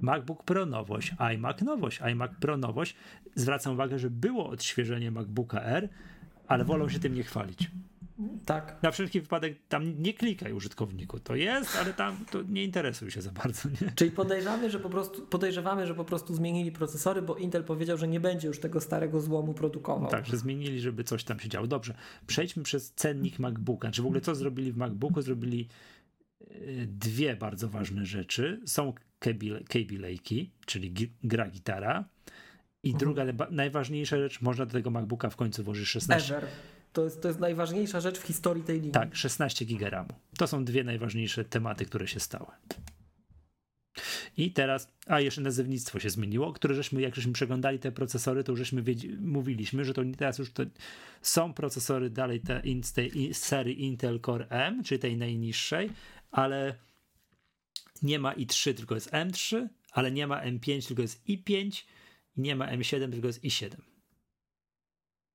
MacBook 0.00 0.44
Pro 0.44 0.66
nowość, 0.66 1.14
iMac 1.34 1.62
nowość, 1.62 2.00
iMac 2.00 2.30
Pro 2.40 2.56
nowość. 2.56 2.96
Zwracam 3.34 3.72
uwagę, 3.72 3.98
że 3.98 4.10
było 4.10 4.48
odświeżenie 4.48 5.10
MacBooka 5.10 5.62
R, 5.62 5.88
ale 6.48 6.64
wolą 6.64 6.88
się 6.88 6.98
tym 6.98 7.14
nie 7.14 7.22
chwalić. 7.22 7.70
Tak. 8.46 8.82
Na 8.82 8.90
wszelki 8.90 9.20
wypadek 9.20 9.58
tam 9.68 10.02
nie 10.02 10.14
klikaj 10.14 10.52
użytkowniku. 10.52 11.20
To 11.20 11.34
jest, 11.36 11.76
ale 11.76 11.94
tam 11.94 12.24
to 12.30 12.42
nie 12.42 12.64
interesuj 12.64 13.10
się 13.10 13.22
za 13.22 13.30
bardzo, 13.32 13.68
nie? 13.68 13.92
Czyli 13.94 14.10
podejrzewamy, 14.10 14.70
że 14.70 14.80
po 14.80 14.90
prostu, 14.90 15.26
podejrzewamy, 15.26 15.86
że 15.86 15.94
po 15.94 16.04
prostu 16.04 16.34
zmienili 16.34 16.72
procesory, 16.72 17.22
bo 17.22 17.36
Intel 17.36 17.64
powiedział, 17.64 17.98
że 17.98 18.08
nie 18.08 18.20
będzie 18.20 18.48
już 18.48 18.60
tego 18.60 18.80
starego 18.80 19.20
złomu 19.20 19.54
produkował. 19.54 20.10
Tak, 20.10 20.26
że 20.26 20.36
zmienili, 20.36 20.80
żeby 20.80 21.04
coś 21.04 21.24
tam 21.24 21.40
się 21.40 21.48
działo. 21.48 21.66
Dobrze, 21.66 21.94
przejdźmy 22.26 22.62
przez 22.62 22.92
cennik 22.92 23.38
MacBooka. 23.38 23.90
Czy 23.90 24.02
w 24.02 24.06
ogóle 24.06 24.20
co 24.20 24.34
zrobili 24.34 24.72
w 24.72 24.76
MacBooku? 24.76 25.22
Zrobili 25.22 25.68
y, 26.42 26.86
dwie 26.88 27.36
bardzo 27.36 27.68
ważne 27.68 28.06
rzeczy. 28.06 28.60
Są 28.66 28.92
Lake'i, 29.20 30.46
czyli 30.66 30.94
gra 31.24 31.48
gitara. 31.48 32.04
I 32.82 32.92
Mhm. 32.92 32.98
druga, 32.98 33.46
najważniejsza 33.50 34.16
rzecz, 34.16 34.40
można 34.40 34.66
do 34.66 34.72
tego 34.72 34.90
MacBooka 34.90 35.30
w 35.30 35.36
końcu 35.36 35.64
włożyć 35.64 35.88
16, 35.88 36.36
Ever. 36.36 36.48
To 36.92 37.04
jest, 37.04 37.22
to 37.22 37.28
jest 37.28 37.40
najważniejsza 37.40 38.00
rzecz 38.00 38.18
w 38.18 38.22
historii 38.22 38.62
tej 38.62 38.76
linii. 38.76 38.92
tak, 38.92 39.16
16 39.16 39.64
giga 39.64 39.90
RAMu. 39.90 40.12
To 40.38 40.46
są 40.46 40.64
dwie 40.64 40.84
najważniejsze 40.84 41.44
tematy, 41.44 41.84
które 41.84 42.08
się 42.08 42.20
stały. 42.20 42.46
I 44.36 44.52
teraz, 44.52 44.88
a 45.06 45.20
jeszcze 45.20 45.40
nazewnictwo 45.40 46.00
się 46.00 46.10
zmieniło, 46.10 46.52
które 46.52 46.74
żeśmy, 46.74 47.00
jak 47.00 47.14
żeśmy 47.14 47.32
przeglądali 47.32 47.78
te 47.78 47.92
procesory, 47.92 48.44
to 48.44 48.56
żeśmy 48.56 48.82
wiedzi, 48.82 49.16
mówiliśmy, 49.20 49.84
że 49.84 49.94
to 49.94 50.02
teraz 50.18 50.38
już 50.38 50.52
to 50.52 50.62
są 51.22 51.54
procesory 51.54 52.10
dalej 52.10 52.40
te 52.40 52.62
z 52.82 52.92
tej 52.92 53.34
serii 53.34 53.82
Intel 53.82 54.20
Core 54.20 54.46
M, 54.48 54.82
czyli 54.84 54.98
tej 54.98 55.16
najniższej, 55.16 55.90
ale 56.30 56.74
nie 58.02 58.18
ma 58.18 58.34
i3, 58.34 58.74
tylko 58.74 58.94
jest 58.94 59.10
M3, 59.10 59.68
ale 59.92 60.10
nie 60.10 60.26
ma 60.26 60.44
M5, 60.44 60.86
tylko 60.86 61.02
jest 61.02 61.28
i5 61.28 61.82
i 62.36 62.40
nie 62.40 62.56
ma 62.56 62.66
M7, 62.66 63.10
tylko 63.10 63.26
jest 63.26 63.44
i7. 63.44 63.89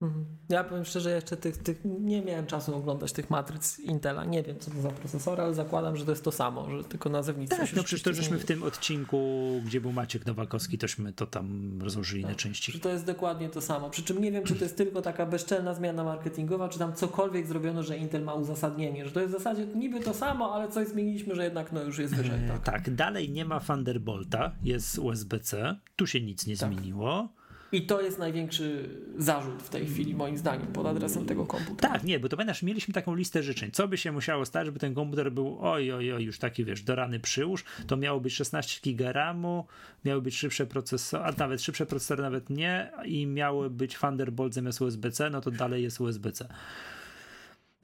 Mhm. 0.06 0.25
Ja 0.50 0.64
powiem 0.64 0.85
szczerze, 0.85 1.11
jeszcze 1.11 1.38
tych, 1.38 1.58
tych 1.58 1.82
nie 1.85 2.22
miałem 2.22 2.45
czasu 2.45 2.75
oglądać 2.75 3.11
tych 3.14 3.30
matryc 3.30 3.80
Intela. 3.80 4.25
Nie 4.25 4.43
wiem, 4.43 4.59
co 4.59 4.72
to 4.72 4.82
za 4.82 4.90
procesory, 4.90 5.43
ale 5.43 5.53
zakładam, 5.53 5.98
że 5.98 6.06
to 6.06 6.11
jest 6.11 6.24
to 6.24 6.32
samo, 6.32 6.69
że 6.69 6.84
tylko 6.84 7.09
nazewnictwo 7.09 7.61
Tak, 7.61 7.75
no 7.75 7.84
przecież 7.84 8.03
to 8.03 8.14
żeśmy 8.14 8.38
w 8.40 8.45
tym 8.45 8.64
odcinku, 8.64 9.51
gdzie 9.66 9.82
był 9.82 9.92
Maciek 9.92 10.25
Nowakowski, 10.25 10.77
tośmy 10.77 11.14
to 11.14 11.25
tam 11.25 11.80
rozłożyli 11.82 12.25
na 12.25 12.35
części. 12.35 12.72
Że 12.72 12.80
to 12.80 12.90
jest 12.90 13.06
dokładnie 13.06 13.50
to 13.50 13.61
samo. 13.61 13.90
Przy 13.90 14.03
czym 14.03 14.22
nie 14.22 14.32
wiem, 14.32 14.43
czy 14.43 14.56
to 14.56 14.64
jest 14.64 14.77
tylko 14.77 15.01
taka 15.01 15.25
bezczelna 15.25 15.74
zmiana 15.74 16.03
marketingowa, 16.03 16.69
czy 16.69 16.80
tam 16.80 16.93
cokolwiek 16.93 17.48
zrobiono, 17.48 17.84
że 17.84 17.98
Intel 17.98 18.24
ma 18.24 18.34
uzasadnienie. 18.34 19.06
Że 19.06 19.11
to 19.11 19.19
jest 19.19 19.34
w 19.34 19.38
zasadzie 19.38 19.66
niby 19.66 20.00
to 20.00 20.14
samo, 20.14 20.53
ale 20.53 20.72
coś 20.72 20.88
zmieniliśmy, 20.88 21.35
że 21.35 21.43
jednak 21.43 21.72
no 21.72 21.84
już 21.84 21.98
jest 22.00 22.16
wyżej. 22.16 22.45
E, 22.45 22.48
Tak. 22.48 22.64
tak, 22.64 22.95
dalej 22.95 23.30
nie 23.30 23.45
ma 23.45 23.59
Thunderbolta, 23.59 24.51
jest 24.64 25.00
USB-C, 25.00 25.75
tu 25.95 26.08
się 26.08 26.22
nic 26.22 26.48
nie 26.48 26.58
Tak. 26.58 26.74
zmieniło. 26.74 27.30
I 27.72 27.85
to 27.85 28.02
jest 28.02 28.19
największy 28.19 28.90
zarzut 29.18 29.64
w 29.64 29.69
tej 29.69 29.85
chwili, 29.85 30.16
moim 30.16 30.38
zdaniem, 30.38 30.68
pod 30.68 30.85
adresem 30.85 31.26
tego 31.26 31.45
komputera. 31.45 31.94
Tak, 31.94 32.03
nie, 32.03 32.19
bo 32.19 32.30
to 32.30 32.38
pamiętasz, 32.38 32.64
mieliśmy 32.64 32.94
taką 32.94 33.16
listę 33.16 33.44
życzeń. 33.44 33.72
Co 33.72 33.88
by 33.88 33.98
się 33.98 34.11
musiało 34.11 34.45
stać, 34.45 34.66
żeby 34.66 34.80
ten 34.80 34.94
komputer 34.94 35.32
był 35.32 35.58
oj, 35.61 35.92
oj, 35.92 36.14
oj, 36.14 36.24
już 36.24 36.40
taki, 36.40 36.66
wiesz, 36.66 36.84
do 36.84 36.95
rany 36.95 37.19
przyłóż. 37.19 37.64
To 37.88 37.98
miało 37.98 38.19
być 38.19 38.34
16 38.34 38.82
giga 38.82 39.11
RAMu, 39.11 39.66
miały 40.06 40.22
być 40.22 40.38
szybsze 40.38 40.66
procesory, 40.66 41.24
a 41.24 41.32
nawet 41.38 41.61
szybsze 41.61 41.85
procesory 41.85 42.24
nawet 42.24 42.50
nie 42.50 42.92
i 43.06 43.27
miały 43.27 43.69
być 43.69 43.95
Thunderbolt 43.98 44.53
zamiast 44.53 44.82
USB-C, 44.82 45.30
no 45.30 45.42
to 45.42 45.52
dalej 45.52 45.84
jest 45.84 46.02
USB-C. 46.02 46.48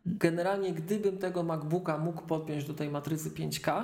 Generalnie, 0.06 0.74
gdybym 0.74 1.18
tego 1.18 1.44
MacBooka 1.44 1.98
mógł 1.98 2.22
podpiąć 2.22 2.66
do 2.66 2.74
tej 2.74 2.90
matrycy 2.90 3.30
5K, 3.30 3.84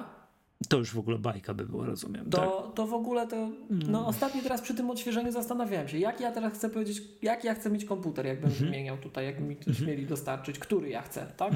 To 0.69 0.77
już 0.77 0.93
w 0.93 0.99
ogóle 0.99 1.17
bajka 1.17 1.53
by 1.53 1.65
była, 1.65 1.85
rozumiem. 1.85 2.29
tak? 2.29 2.41
to, 2.41 2.71
to 2.75 2.87
w 2.87 2.93
ogóle 2.93 3.27
to. 3.27 3.49
No, 3.69 4.07
ostatnio 4.07 4.41
teraz 4.41 4.61
przy 4.61 4.75
tym 4.75 4.89
odświeżeniu 4.89 5.31
zastanawiałem 5.31 5.87
się, 5.87 5.97
jak 5.97 6.21
ja 6.21 6.31
teraz 6.31 6.53
chcę 6.53 6.69
powiedzieć, 6.69 7.01
jak 7.21 7.43
ja 7.43 7.53
chcę 7.53 7.69
mieć 7.69 7.85
komputer, 7.85 8.25
jakbym 8.25 8.49
wymieniał 8.49 8.97
tutaj, 8.97 9.25
jak 9.25 9.39
mi 9.39 9.57
coś 9.57 9.79
mieli 9.79 10.05
dostarczyć, 10.05 10.59
który 10.59 10.89
ja 10.89 11.01
chcę, 11.01 11.25
tak? 11.37 11.53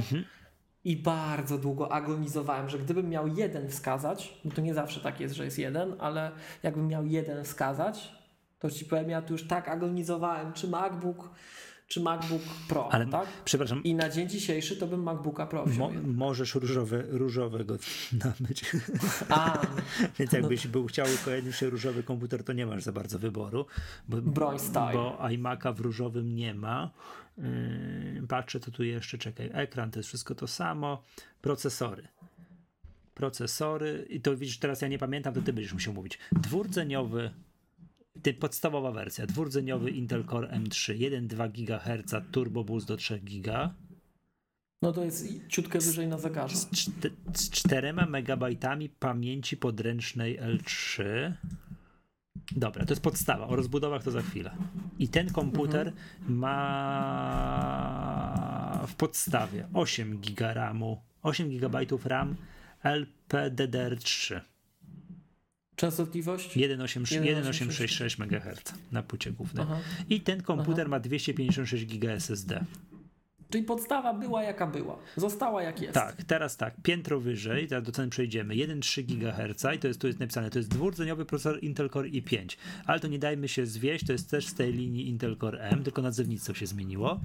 I 0.83 0.97
bardzo 0.97 1.57
długo 1.57 1.91
agonizowałem, 1.91 2.69
że 2.69 2.79
gdybym 2.79 3.09
miał 3.09 3.27
jeden 3.27 3.69
wskazać, 3.69 4.41
bo 4.45 4.51
to 4.51 4.61
nie 4.61 4.73
zawsze 4.73 4.99
tak 4.99 5.19
jest, 5.19 5.35
że 5.35 5.45
jest 5.45 5.59
jeden, 5.59 5.95
ale 5.99 6.31
jakbym 6.63 6.87
miał 6.87 7.05
jeden 7.05 7.43
wskazać, 7.43 8.15
to 8.59 8.69
ci 8.69 8.85
powiem, 8.85 9.09
ja 9.09 9.21
tu 9.21 9.33
już 9.33 9.47
tak 9.47 9.67
agonizowałem, 9.67 10.53
czy 10.53 10.67
MacBook, 10.67 11.29
czy 11.91 12.01
MacBook 12.01 12.41
Pro, 12.67 12.93
Ale 12.93 13.07
tak? 13.07 13.27
przepraszam, 13.45 13.83
I 13.83 13.95
na 13.95 14.09
dzień 14.09 14.29
dzisiejszy 14.29 14.77
to 14.77 14.87
bym 14.87 15.03
MacBooka 15.03 15.45
Pro 15.45 15.65
wziął. 15.65 15.93
Mo, 15.93 16.01
możesz 16.03 16.55
różowe, 16.55 17.03
różowego 17.07 17.77
nabyć. 18.25 18.71
A, 19.29 19.61
Więc 20.19 20.31
jakbyś 20.31 20.67
był 20.67 20.87
chciał 20.87 21.05
koniecznie 21.25 21.69
różowy 21.69 22.03
komputer, 22.03 22.43
to 22.43 22.53
nie 22.53 22.65
masz 22.65 22.83
za 22.83 22.91
bardzo 22.91 23.19
wyboru. 23.19 23.65
Bo, 24.09 24.21
Broń 24.21 24.59
style. 24.59 24.93
Bo 24.93 25.17
iMac'a 25.19 25.75
w 25.75 25.79
różowym 25.79 26.35
nie 26.35 26.53
ma. 26.53 26.91
Yy, 27.37 27.43
patrzę, 28.27 28.59
to 28.59 28.71
tu 28.71 28.83
jeszcze 28.83 29.17
czekaj. 29.17 29.49
Ekran 29.53 29.91
to 29.91 29.99
jest 29.99 30.09
wszystko 30.09 30.35
to 30.35 30.47
samo. 30.47 31.03
Procesory. 31.41 32.07
Procesory. 33.13 34.05
I 34.09 34.21
to 34.21 34.37
widzisz, 34.37 34.59
teraz 34.59 34.81
ja 34.81 34.87
nie 34.87 34.99
pamiętam, 34.99 35.33
to 35.33 35.41
ty 35.41 35.53
będziesz 35.53 35.73
musiał 35.73 35.93
mówić. 35.93 36.19
Dwurdzeniowy. 36.31 37.31
Ty, 38.21 38.33
podstawowa 38.33 38.91
wersja, 38.91 39.27
dwurdzeniowy 39.27 39.91
Intel 39.91 40.25
Core 40.25 40.47
M3, 40.47 40.97
1,2 40.97 41.51
GHz, 41.51 42.31
Turbo 42.31 42.63
Boost 42.63 42.87
do 42.87 42.97
3 42.97 43.19
GB, 43.19 43.73
no 44.81 44.91
to 44.91 45.03
jest 45.03 45.47
ciutkę 45.47 45.79
wyżej 45.79 46.07
na 46.07 46.17
zegarze. 46.17 46.55
z, 46.55 46.67
z 47.33 47.49
4 47.49 47.93
megabajtami 47.93 48.89
pamięci 48.89 49.57
podręcznej 49.57 50.39
L3. 50.39 51.03
Dobra, 52.51 52.85
to 52.85 52.91
jest 52.91 53.03
podstawa. 53.03 53.47
O 53.47 53.55
rozbudowach 53.55 54.03
to 54.03 54.11
za 54.11 54.21
chwilę. 54.21 54.51
I 54.99 55.07
ten 55.07 55.31
komputer 55.31 55.93
ma 56.27 56.47
w 58.87 58.95
podstawie 58.95 59.67
8 59.73 60.17
GB 60.17 60.53
RAMu, 60.53 61.01
8 61.23 61.49
GB 61.49 61.79
RAM 62.05 62.35
LPDDR3, 62.83 64.41
Częstotliwość? 65.75 66.57
1,866 66.57 68.19
MHz 68.19 68.73
na 68.91 69.03
płycie 69.03 69.31
głównej. 69.31 69.65
Aha. 69.67 69.79
I 70.09 70.21
ten 70.21 70.43
komputer 70.43 70.89
ma 70.89 70.99
256 70.99 71.85
GB 71.85 72.13
SSD. 72.13 72.65
Czyli 73.49 73.63
podstawa 73.63 74.13
była 74.13 74.43
jaka 74.43 74.67
była. 74.67 74.99
Została 75.15 75.63
jak 75.63 75.81
jest. 75.81 75.93
Tak, 75.93 76.23
teraz 76.23 76.57
tak, 76.57 76.73
piętro 76.83 77.19
wyżej, 77.19 77.67
teraz 77.67 77.83
do 77.83 77.91
cen 77.91 78.09
przejdziemy, 78.09 78.53
1,3 78.53 79.03
GHz 79.03 79.75
i 79.75 79.79
to 79.79 79.87
jest, 79.87 80.01
tu 80.01 80.07
jest 80.07 80.19
napisane, 80.19 80.49
to 80.49 80.59
jest 80.59 80.69
dwurdzeniowy 80.69 81.25
procesor 81.25 81.63
Intel 81.63 81.89
Core 81.89 82.09
i5, 82.09 82.57
ale 82.85 82.99
to 82.99 83.07
nie 83.07 83.19
dajmy 83.19 83.47
się 83.47 83.65
zwieść, 83.65 84.05
to 84.05 84.11
jest 84.11 84.29
też 84.29 84.47
z 84.47 84.53
tej 84.53 84.73
linii 84.73 85.07
Intel 85.07 85.37
Core 85.37 85.59
M, 85.59 85.83
tylko 85.83 86.01
nazewnictwo 86.01 86.53
się 86.53 86.67
zmieniło. 86.67 87.19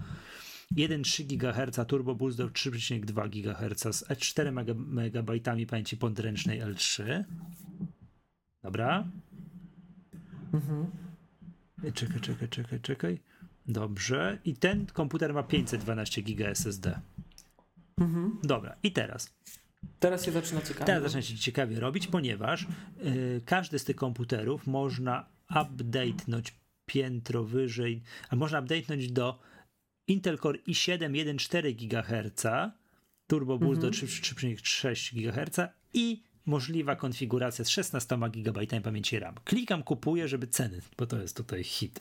1,3 0.77 1.37
GHz 1.37 1.87
Turbo 1.87 2.15
Boost 2.15 2.39
do 2.39 2.49
3,2 2.49 3.31
GHz 3.31 3.97
z 3.97 4.19
4 4.19 4.53
MB 4.53 5.31
pamięci 5.69 5.97
podręcznej 5.97 6.63
L3. 6.63 7.25
Dobra. 8.67 9.05
Mhm. 10.53 10.87
Czekaj, 11.95 12.21
czekaj, 12.21 12.49
czekaj, 12.49 12.81
czekaj. 12.81 13.19
Dobrze. 13.69 14.39
I 14.45 14.55
ten 14.55 14.87
komputer 14.87 15.35
ma 15.35 15.43
512 15.43 16.23
GB 16.23 16.49
SSD. 16.49 17.01
Mhm. 17.99 18.39
Dobra. 18.43 18.77
I 18.83 18.93
teraz. 18.93 19.35
Teraz 20.01 20.25
się 20.25 20.33
zaczyna 20.33 20.61
ciekawie. 20.61 20.87
Teraz 20.87 21.03
zaczyna 21.03 21.23
się 21.23 21.37
ciekawie 21.37 21.81
robić, 21.81 22.07
ponieważ 22.07 22.67
y, 23.05 23.43
każdy 23.45 23.79
z 23.79 23.85
tych 23.85 23.97
komputerów 23.97 24.67
można 24.67 25.27
update'nąć 25.51 26.53
piętro 26.87 27.45
wyżej, 27.45 28.03
a 28.31 28.37
można 28.37 28.63
update'nąć 28.63 29.11
do 29.11 29.39
Intel 30.09 30.39
Core 30.39 30.59
i7 30.59 30.99
1,4 30.99 31.75
GHz, 31.77 32.73
Turbo 33.27 33.59
Boost 33.59 33.81
do 33.81 33.91
3,6 33.91 35.15
GHz 35.15 35.59
i 35.95 36.26
możliwa 36.47 36.97
konfiguracja 36.97 37.65
z 37.65 37.69
16 37.69 38.19
GB 38.33 38.81
pamięci 38.81 39.19
RAM. 39.19 39.35
Klikam, 39.45 39.83
kupuję, 39.83 40.29
żeby 40.29 40.47
ceny, 40.47 40.83
bo 40.99 41.07
to 41.07 41.23
jest 41.23 41.37
tutaj 41.37 41.65
hit. 41.65 42.01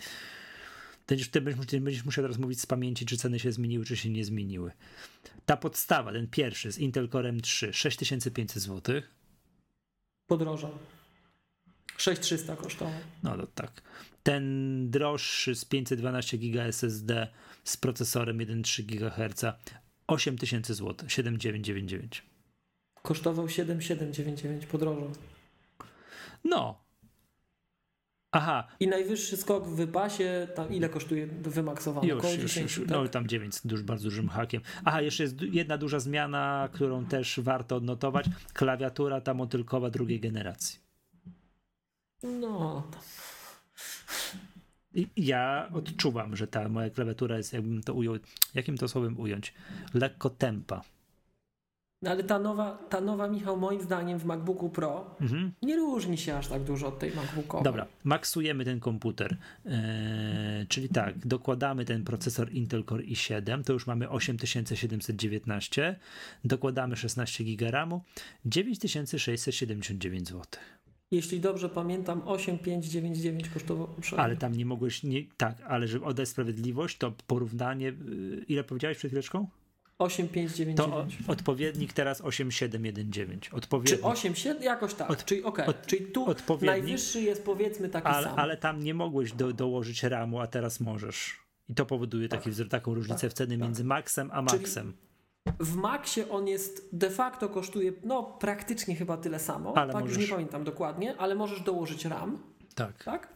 Ty 1.06 1.41
będziesz, 1.41 1.82
będziesz 1.82 2.06
musiał 2.06 2.24
teraz 2.24 2.38
mówić 2.38 2.61
z 2.61 2.65
pamięci, 2.65 3.06
czy 3.06 3.17
ceny 3.17 3.40
się 3.40 3.51
zmieniły, 3.51 3.85
czy 3.85 3.98
się 3.98 4.09
nie 4.09 4.25
zmieniły. 4.25 4.72
Ta 5.45 5.57
podstawa, 5.57 6.11
ten 6.11 6.27
pierwszy 6.27 6.72
z 6.72 6.77
Intel 6.77 7.09
Core 7.09 7.33
M3, 7.33 7.74
6500 7.74 8.64
zł. 8.64 9.01
Podrożał. 10.27 10.72
6300 11.98 12.56
kosztował. 12.56 12.93
No 13.24 13.38
to 13.38 13.48
tak. 13.48 13.82
Ten 14.24 14.90
droższy 14.90 15.56
z 15.56 15.65
512 15.65 16.38
GB 16.38 16.64
SSD 16.64 17.27
z 17.64 17.77
procesorem 17.77 18.38
1,3 18.38 18.83
GHz 18.83 19.45
8000 20.07 20.74
zł, 20.74 21.09
7999. 21.09 22.34
Kosztował 23.06 23.50
7799, 23.50 24.66
podrożał. 24.66 25.11
No. 26.43 26.85
Aha, 28.32 28.67
I 28.80 28.88
najwyższy 28.88 29.38
skok 29.38 29.67
w 29.67 29.75
wypasie, 29.75 30.48
tam 30.56 30.74
ile 30.74 30.90
kosztuje 30.90 31.27
wymaksowany? 31.27 32.08
już, 32.08 32.17
Około 32.17 32.34
już, 32.34 32.42
10, 32.42 32.77
już. 32.77 32.88
tak? 32.88 32.98
No 32.98 33.08
tam 33.08 33.27
9 33.27 33.56
z 33.56 33.67
duż, 33.67 33.84
bardzo 33.84 34.03
dużym 34.03 34.30
hakiem. 34.30 34.61
Aha, 34.85 35.01
jeszcze 35.01 35.24
jest 35.24 35.42
jedna 35.42 35.77
duża 35.77 36.00
zmiana, 36.00 36.69
którą 36.74 37.06
też 37.06 37.40
warto 37.43 37.75
odnotować. 37.75 38.25
Klawiatura 38.53 39.22
ta 39.22 39.34
motylkowa 39.34 39.90
drugiej 39.90 40.19
generacji. 40.19 40.80
No, 42.24 42.88
ja 45.17 45.69
odczuwam, 45.74 46.35
że 46.35 46.48
ta 46.48 46.69
moja 46.69 46.90
klawiatura 46.90 47.38
jest, 47.38 47.53
jakbym 47.53 47.84
to 47.84 47.93
ujął, 47.93 48.16
jakim 48.53 48.77
to 48.77 48.88
słowem 48.88 49.19
ująć, 49.19 49.53
lekko 49.93 50.30
tempa. 50.30 50.82
No 52.06 52.11
ale 52.11 52.24
ta 52.24 52.40
nowa, 52.40 52.77
ta 52.90 53.01
nowa, 53.01 53.27
Michał, 53.27 53.58
moim 53.58 53.82
zdaniem 53.82 54.19
w 54.19 54.25
MacBooku 54.25 54.69
Pro 54.69 55.16
nie 55.61 55.75
różni 55.75 56.17
się 56.17 56.35
aż 56.35 56.48
tak 56.48 56.64
dużo 56.64 56.88
od 56.88 57.00
tej 57.00 57.16
MacBookowej. 57.16 57.64
Dobra, 57.64 57.85
maksujemy 58.03 58.66
ten 58.66 58.80
komputer. 58.80 59.38
Eee, 59.66 60.67
czyli 60.67 60.90
tak, 60.90 61.27
dokładamy 61.27 61.85
ten 61.85 62.03
procesor 62.03 62.51
Intel 62.51 62.84
Core 62.84 63.03
i7, 63.03 63.64
to 63.64 63.74
już 63.74 63.88
mamy 63.88 64.09
8719, 64.09 65.95
dokładamy 66.43 66.95
16 66.95 67.43
GB 67.43 67.72
RAMu, 67.72 68.01
9679 68.45 70.27
zł. 70.27 70.43
Jeśli 71.11 71.40
dobrze 71.40 71.69
pamiętam, 71.69 72.22
8599 72.25 73.50
kosztował 73.50 73.88
poprzednio. 73.88 74.24
Ale 74.24 74.38
tam 74.38 74.56
nie 74.56 74.66
mogłeś, 74.66 75.03
nie, 75.03 75.24
tak, 75.38 75.61
ale 75.61 75.88
żeby 75.88 76.06
oddać 76.06 76.30
sprawiedliwość, 76.30 76.98
to 76.98 77.14
porównanie, 77.27 77.90
y, 77.90 78.45
ile 78.48 78.64
powiedziałeś 78.64 78.98
przed 78.98 79.11
chwileczką? 79.11 79.48
To 79.98 80.03
8599. 80.06 81.19
o, 81.27 81.32
odpowiednik 81.32 81.93
teraz 81.93 82.22
8719. 82.22 83.49
Czy 83.49 83.56
Odpowiednik. 83.56 84.01
8,7? 84.01 84.61
Jakoś 84.61 84.93
tak. 84.93 85.09
Od- 85.11 85.25
czyli 85.25 85.43
okej, 85.43 85.65
czyli 85.85 86.06
tu 86.06 86.25
najwyższy 86.61 87.22
jest 87.22 87.43
powiedzmy 87.45 87.90
taki 87.90 88.07
Ale, 88.07 88.27
sam. 88.27 88.40
ale 88.40 88.57
tam 88.57 88.83
nie 88.83 88.93
mogłeś 88.93 89.32
do, 89.33 89.53
dołożyć 89.53 90.03
RAMu, 90.03 90.40
a 90.40 90.48
teraz 90.48 90.80
możesz. 90.80 91.40
I 91.69 91.75
to 91.75 91.85
powoduje 91.85 92.30
taki, 92.30 92.49
wzór- 92.51 92.69
taką 92.69 92.93
różnicę 92.93 93.30
w 93.30 93.33
cenie 93.33 93.57
między 93.57 93.83
Maxem 93.83 94.30
a 94.33 94.43
Czyli- 94.43 94.61
Maxem. 94.61 94.93
W 95.59 95.75
Maxie 95.75 96.30
on 96.30 96.48
jest 96.48 96.90
de 96.98 97.09
facto 97.09 97.49
kosztuje 97.49 97.93
no 98.03 98.24
praktycznie 98.24 98.95
chyba 98.95 99.17
tyle 99.17 99.40
samo. 99.40 99.77
Ale 99.77 99.93
tak 99.93 100.01
możesz- 100.01 100.17
już 100.17 100.25
nie 100.30 100.33
pamiętam 100.35 100.64
dokładnie, 100.64 101.17
ale 101.17 101.35
możesz 101.35 101.61
dołożyć 101.61 102.06
RAM, 102.06 102.40
Tak. 102.75 103.03
tak? 103.03 103.33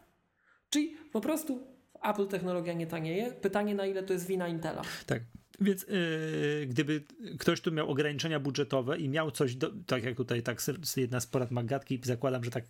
Czyli 0.70 0.98
po 1.12 1.22
prostu 1.22 1.68
Apple 2.04 2.28
technologia 2.28 2.74
nie 2.74 2.88
tanieje. 2.88 3.32
Pytanie 3.32 3.76
na 3.76 3.86
ile 3.86 4.04
to 4.04 4.14
jest 4.14 4.28
wina 4.28 4.48
Intela. 4.48 4.82
Tak. 5.06 5.22
Więc 5.62 5.84
yy, 5.88 6.68
gdyby 6.68 7.04
ktoś 7.40 7.62
tu 7.62 7.72
miał 7.72 7.90
ograniczenia 7.90 8.40
budżetowe 8.40 8.98
i 8.98 9.10
miał 9.10 9.32
coś, 9.32 9.56
do, 9.56 9.72
tak 9.86 10.04
jak 10.04 10.18
tutaj 10.18 10.44
tak 10.44 10.62
jedna 10.98 11.20
z 11.20 11.28
porad 11.28 11.52
Magatki, 11.52 12.00
zakładam, 12.04 12.44
że 12.44 12.52
tak, 12.52 12.66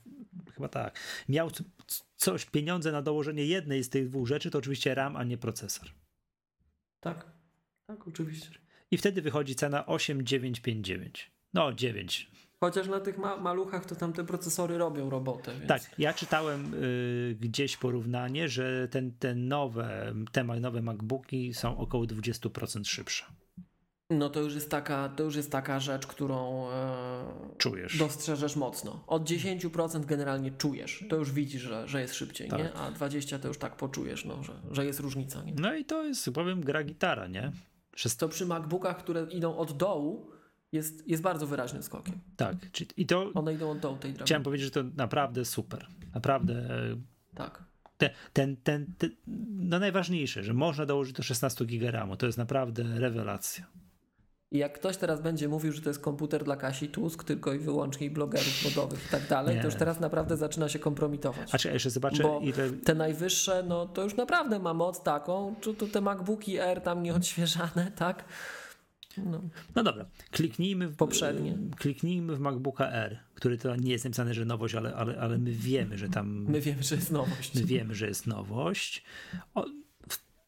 chyba 0.53 0.69
tak, 0.69 1.00
miał 1.30 1.51
coś, 2.16 2.45
pieniądze 2.45 2.92
na 2.92 3.01
dołożenie 3.01 3.45
jednej 3.45 3.84
z 3.84 3.90
tych 3.90 4.09
dwóch 4.09 4.27
rzeczy, 4.27 4.51
to 4.51 4.58
oczywiście 4.58 4.95
RAM, 4.95 5.16
a 5.16 5.24
nie 5.24 5.38
procesor. 5.38 5.88
Tak. 7.00 7.40
Tak, 7.88 8.08
oczywiście. 8.08 8.50
I 8.92 8.98
wtedy 8.98 9.22
wychodzi 9.22 9.56
cena 9.56 9.85
8959. 9.85 11.32
No, 11.53 11.74
9. 11.74 12.32
Chociaż 12.60 12.88
na 12.88 13.00
tych 13.00 13.18
ma- 13.18 13.38
maluchach 13.38 13.86
to 13.86 13.96
tam 13.96 14.14
te 14.14 14.24
procesory 14.24 14.78
robią 14.78 15.10
robotę. 15.10 15.52
Więc... 15.56 15.68
Tak, 15.68 15.82
ja 16.00 16.14
czytałem 16.14 16.74
y, 16.74 17.38
gdzieś 17.40 17.78
porównanie, 17.78 18.50
że 18.50 18.88
ten, 18.88 19.12
te 19.12 19.36
nowe, 19.36 20.14
te 20.32 20.44
nowe 20.44 20.82
MacBooki 20.82 21.54
są 21.54 21.78
około 21.78 22.04
20% 22.06 22.86
szybsze. 22.86 23.26
No 24.10 24.30
to 24.30 24.42
już 24.42 24.56
jest 24.56 24.72
taka, 24.72 25.10
to 25.10 25.24
już 25.24 25.36
jest 25.36 25.52
taka 25.52 25.80
rzecz, 25.80 26.08
którą 26.08 26.70
e, 26.70 27.26
Czujesz. 27.58 27.98
dostrzeżesz 27.98 28.56
mocno. 28.56 29.04
Od 29.08 29.24
10% 29.24 30.06
generalnie 30.06 30.52
czujesz. 30.52 31.06
To 31.10 31.16
już 31.16 31.32
widzisz, 31.32 31.62
że, 31.62 31.88
że 31.88 32.02
jest 32.02 32.14
szybciej, 32.16 32.50
Tak. 32.50 32.60
nie? 32.60 32.74
A 32.74 32.92
20 32.92 33.40
to 33.40 33.48
już 33.48 33.58
tak 33.58 33.76
poczujesz, 33.76 34.26
no, 34.26 34.44
że, 34.44 34.54
że 34.72 34.86
jest 34.86 35.00
różnica. 35.00 35.44
Nie? 35.44 35.54
No 35.58 35.76
i 35.76 35.86
to 35.86 36.04
jest, 36.04 36.30
powiem, 36.34 36.62
gra 36.62 36.84
gitara, 36.84 37.28
nie? 37.28 37.52
Przez 37.96 38.18
To 38.18 38.30
przy 38.30 38.46
MacBookach, 38.46 38.98
które 38.98 39.28
idą 39.32 39.58
od 39.58 39.78
dołu, 39.78 40.32
jest, 40.72 41.08
jest 41.08 41.24
bardzo 41.24 41.48
wyraźnym 41.48 41.84
skokiem. 41.84 42.20
Tak, 42.38 42.56
i 42.98 43.06
to 43.06 43.32
One 43.34 43.54
idą 43.54 43.72
od 43.72 43.80
dołu 43.80 43.96
tej 43.98 44.12
drabiny. 44.12 44.26
chciałem 44.26 44.44
powiedzieć, 44.44 44.66
że 44.66 44.72
to 44.84 44.90
naprawdę 44.98 45.46
super. 45.46 45.88
Naprawdę 46.14 46.54
e, 46.54 46.96
Tak. 47.36 47.64
te, 47.98 48.10
ten, 48.34 48.58
ten, 48.58 48.86
ten, 48.98 49.12
no 49.48 49.80
najważniejsze, 49.80 50.44
że 50.44 50.54
można 50.54 50.86
dołożyć 50.86 51.14
do 51.14 51.24
16 51.24 51.66
GB. 51.66 52.08
To 52.18 52.26
jest 52.26 52.38
naprawdę 52.38 52.84
rewelacja. 53.00 53.66
I 54.52 54.58
jak 54.58 54.74
ktoś 54.74 54.98
teraz 54.98 55.22
będzie 55.22 55.48
mówił, 55.48 55.72
że 55.72 55.82
to 55.82 55.90
jest 55.90 56.00
komputer 56.02 56.44
dla 56.44 56.56
Kasi 56.56 56.88
Tusk, 56.88 57.24
tylko 57.24 57.54
i 57.54 57.60
wyłącznie 57.60 58.10
blogerów 58.12 58.64
modowych 58.66 59.06
i 59.06 59.10
tak 59.10 59.28
dalej, 59.28 59.56
Nie. 59.56 59.62
to 59.62 59.68
już 59.68 59.76
teraz 59.76 60.00
naprawdę 60.00 60.38
zaczyna 60.38 60.70
się 60.70 60.80
kompromitować. 60.80 61.56
A 61.56 61.58
czy 61.58 61.68
ja 61.68 61.74
jeszcze 61.74 61.90
zobaczę, 61.90 62.24
Bo 62.24 62.40
ile. 62.44 62.70
te 62.72 62.96
najwyższe, 62.96 63.64
no 63.68 63.86
to 63.88 64.04
już 64.04 64.16
naprawdę 64.16 64.60
ma 64.60 64.74
moc 64.74 65.04
taką, 65.04 65.56
czy 65.62 65.74
to 65.74 65.88
te 65.88 66.02
MacBooki 66.02 66.60
Air 66.60 66.82
tam 66.82 67.04
nieodświeżane, 67.04 67.92
tak? 67.96 68.24
No. 69.18 69.42
No 69.76 69.84
dobra, 69.84 70.06
kliknijmy 70.32 70.88
w, 70.88 70.96
Poprzednie. 70.96 71.58
Kliknijmy 71.78 72.36
w 72.36 72.40
MacBooka 72.40 72.92
R, 72.92 73.20
który 73.34 73.58
to 73.58 73.76
nie 73.76 73.92
jest 73.92 74.04
napisane, 74.06 74.34
że 74.34 74.46
nowość, 74.46 74.76
ale, 74.76 74.96
ale, 74.96 75.20
ale 75.20 75.38
my 75.38 75.52
wiemy, 75.52 75.98
że 75.98 76.10
tam. 76.10 76.46
My 76.50 76.62
wiemy, 76.62 76.84
że 76.84 76.96
jest 76.96 77.12
nowość. 77.12 77.56
My 77.56 77.64
wiemy, 77.66 77.96
że 77.96 78.08
jest 78.08 78.28
nowość. 78.28 79.04
O, 79.56 79.66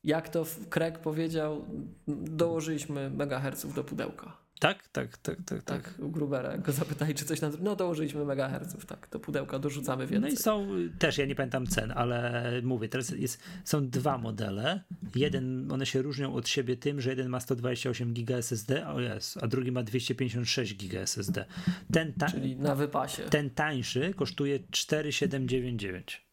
Jak 0.03 0.29
to 0.29 0.45
Craig 0.69 0.99
powiedział, 0.99 1.65
dołożyliśmy 2.07 3.09
megaherców 3.09 3.73
do 3.75 3.83
pudełka. 3.83 4.40
Tak, 4.61 4.87
tak, 4.87 5.17
tak, 5.17 5.37
tak, 5.45 5.63
tak. 5.63 5.83
Tak, 5.83 5.99
u 5.99 6.09
Grubera. 6.09 6.57
Go 6.57 6.71
zapytali, 6.71 7.15
czy 7.15 7.25
coś 7.25 7.39
zrobił. 7.39 7.59
No 7.61 7.75
dołożyliśmy 7.75 8.25
megaherców, 8.25 8.85
tak. 8.85 9.07
Do 9.11 9.19
pudełka 9.19 9.59
dorzucamy 9.59 10.03
No 10.03 10.09
więcej. 10.09 10.33
i 10.33 10.37
są 10.37 10.67
też, 10.99 11.17
ja 11.17 11.25
nie 11.25 11.35
pamiętam 11.35 11.67
cen, 11.67 11.91
ale 11.95 12.43
mówię, 12.63 12.89
teraz 12.89 13.09
jest, 13.09 13.43
są 13.63 13.89
dwa 13.89 14.17
modele. 14.17 14.83
Jeden, 15.15 15.71
one 15.71 15.85
się 15.85 16.01
różnią 16.01 16.33
od 16.33 16.47
siebie 16.49 16.77
tym, 16.77 17.01
że 17.01 17.09
jeden 17.09 17.29
ma 17.29 17.39
128 17.39 18.13
GB 18.13 18.37
SSD, 18.37 18.87
o 18.87 18.99
jest, 18.99 19.43
a 19.43 19.47
drugi 19.47 19.71
ma 19.71 19.83
256 19.83 20.73
GB 20.73 21.01
SSD. 21.01 21.45
Ten, 21.93 22.13
ta, 22.13 22.31
Czyli 22.31 22.55
na 22.55 22.75
wypasie. 22.75 23.23
ten 23.23 23.49
tańszy 23.49 24.13
kosztuje 24.13 24.59
4799. 24.71 26.25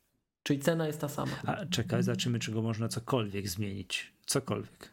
Czyli 0.42 0.58
cena 0.60 0.86
jest 0.86 1.00
ta 1.00 1.08
sama. 1.08 1.32
A 1.46 1.66
czekaj, 1.66 2.02
zobaczymy, 2.02 2.38
czy 2.38 2.52
go 2.52 2.62
można 2.62 2.88
cokolwiek 2.88 3.48
zmienić. 3.48 4.12
Cokolwiek. 4.26 4.92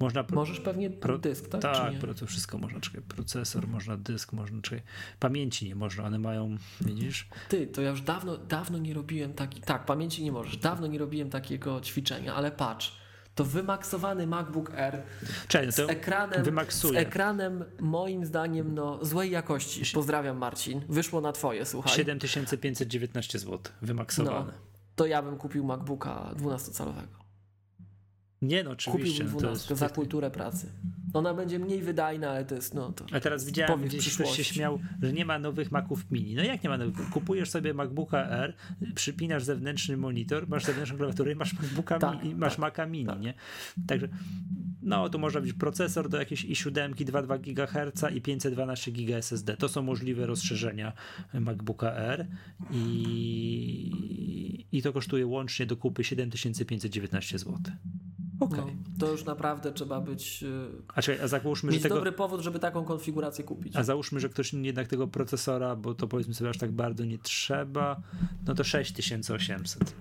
Można. 0.00 0.24
pro- 0.24 0.34
Możesz 0.34 0.60
pewnie 0.60 0.90
pro- 0.90 1.18
dysk, 1.18 1.48
tak? 1.48 1.62
Tak, 1.62 1.98
pro, 1.98 2.14
to 2.14 2.26
wszystko 2.26 2.58
można. 2.58 2.80
Czekaj, 2.80 3.00
procesor, 3.02 3.68
można 3.68 3.96
dysk, 3.96 4.32
można. 4.32 4.62
Czekaj, 4.62 4.82
pamięci 5.20 5.66
nie 5.66 5.74
można, 5.74 6.04
one 6.04 6.18
mają, 6.18 6.56
widzisz? 6.80 7.28
Ty, 7.48 7.66
to 7.66 7.82
ja 7.82 7.90
już 7.90 8.00
dawno, 8.02 8.36
dawno 8.36 8.78
nie 8.78 8.94
robiłem 8.94 9.34
taki. 9.34 9.60
Tak, 9.60 9.84
pamięci 9.84 10.24
nie 10.24 10.32
możesz. 10.32 10.56
Dawno 10.56 10.86
nie 10.86 10.98
robiłem 10.98 11.30
takiego 11.30 11.80
ćwiczenia, 11.80 12.34
ale 12.34 12.50
patrz. 12.50 12.96
To 13.34 13.44
wymaksowany 13.44 14.26
MacBook 14.26 14.70
Air 14.74 15.02
Czekaj, 15.48 15.66
no 15.66 15.72
z 15.72 15.78
ekranem, 15.78 16.42
z 16.42 16.44
wymaksuję. 16.44 17.00
ekranem 17.00 17.64
moim 17.80 18.24
zdaniem 18.26 18.74
no, 18.74 18.98
złej 19.04 19.30
jakości. 19.30 19.82
Pozdrawiam 19.94 20.38
Marcin. 20.38 20.82
Wyszło 20.88 21.20
na 21.20 21.32
twoje, 21.32 21.66
słuchaj. 21.66 21.92
7519 21.94 23.38
zł, 23.38 23.58
wymaksowane. 23.82 24.52
No, 24.52 24.58
to 24.96 25.06
ja 25.06 25.22
bym 25.22 25.36
kupił 25.36 25.64
MacBooka 25.64 26.30
12-calowego. 26.36 27.25
Nie 28.42 28.64
no, 28.64 28.70
oczywiście. 28.70 29.24
Kupiłbym 29.24 29.34
No, 29.34 29.40
to 29.40 29.46
12 29.46 29.72
jest, 29.74 29.80
za 29.80 29.88
kulturę 29.88 30.30
pracy. 30.30 30.72
Ona 31.12 31.34
będzie 31.34 31.58
mniej 31.58 31.82
wydajna, 31.82 32.30
ale 32.30 32.44
to 32.44 32.54
jest 32.54 32.74
no 32.74 32.92
to. 32.92 33.04
a 33.12 33.20
teraz 33.20 33.44
widziałem, 33.44 33.82
gdzieś 33.82 34.14
ktoś 34.14 34.36
się 34.36 34.44
śmiał, 34.44 34.78
że 35.02 35.12
nie 35.12 35.24
ma 35.24 35.38
nowych 35.38 35.72
Maców 35.72 36.10
Mini. 36.10 36.34
No 36.34 36.42
jak 36.42 36.62
nie 36.62 36.70
ma 36.70 36.78
nowych? 36.78 37.10
Kupujesz 37.10 37.50
sobie 37.50 37.74
MacBooka 37.74 38.28
R, 38.28 38.54
przypinasz 38.94 39.44
zewnętrzny 39.44 39.96
monitor, 39.96 40.48
masz 40.48 40.64
zewnętrzną 40.64 40.96
klawiaturę 40.96 41.32
i 41.32 41.34
masz 41.34 41.54
MacBooka 41.54 41.98
Tak, 41.98 42.22
mini, 42.22 42.34
masz 42.34 42.52
tak, 42.52 42.58
Maca 42.58 42.86
Mini, 42.86 43.06
tak. 43.06 43.20
nie? 43.20 43.34
Także 43.86 44.08
no 44.82 45.08
to 45.08 45.18
można 45.18 45.40
być 45.40 45.52
procesor 45.52 46.08
do 46.08 46.18
jakiejś 46.18 46.44
i7 46.44 46.94
2,2 46.94 47.40
GHz 47.40 48.16
i 48.16 48.20
512 48.20 48.92
GB 48.92 49.16
SSD. 49.16 49.56
To 49.56 49.68
są 49.68 49.82
możliwe 49.82 50.26
rozszerzenia 50.26 50.92
MacBooka 51.34 51.92
R 51.92 52.26
i, 52.70 52.86
i 54.72 54.82
to 54.82 54.92
kosztuje 54.92 55.26
łącznie 55.26 55.66
do 55.66 55.76
kupy 55.76 56.04
7519 56.04 57.38
zł. 57.38 57.58
Okej. 58.40 58.58
No, 58.58 58.72
to 58.98 59.10
już 59.12 59.24
naprawdę 59.24 59.72
trzeba 59.72 60.00
być. 60.00 60.42
y, 60.42 60.68
A, 60.94 61.02
czekaj, 61.02 61.24
a 61.24 61.28
załóżmy, 61.28 61.70
że 61.70 61.74
mieć 61.74 61.82
tego, 61.82 61.94
dobry 61.94 62.12
powód, 62.12 62.40
żeby 62.40 62.58
taką 62.58 62.84
konfigurację 62.84 63.44
kupić. 63.44 63.76
A 63.76 63.82
załóżmy, 63.84 64.20
że 64.20 64.28
ktoś 64.28 64.52
jednak 64.54 64.88
tego 64.88 65.08
procesora, 65.08 65.76
bo 65.76 65.94
to 65.94 66.06
powiedzmy 66.08 66.34
sobie 66.34 66.50
aż 66.50 66.58
tak 66.58 66.72
bardzo 66.72 67.04
nie 67.04 67.18
trzeba, 67.18 68.00
no 68.46 68.54
to 68.54 68.64
6800. 68.64 69.94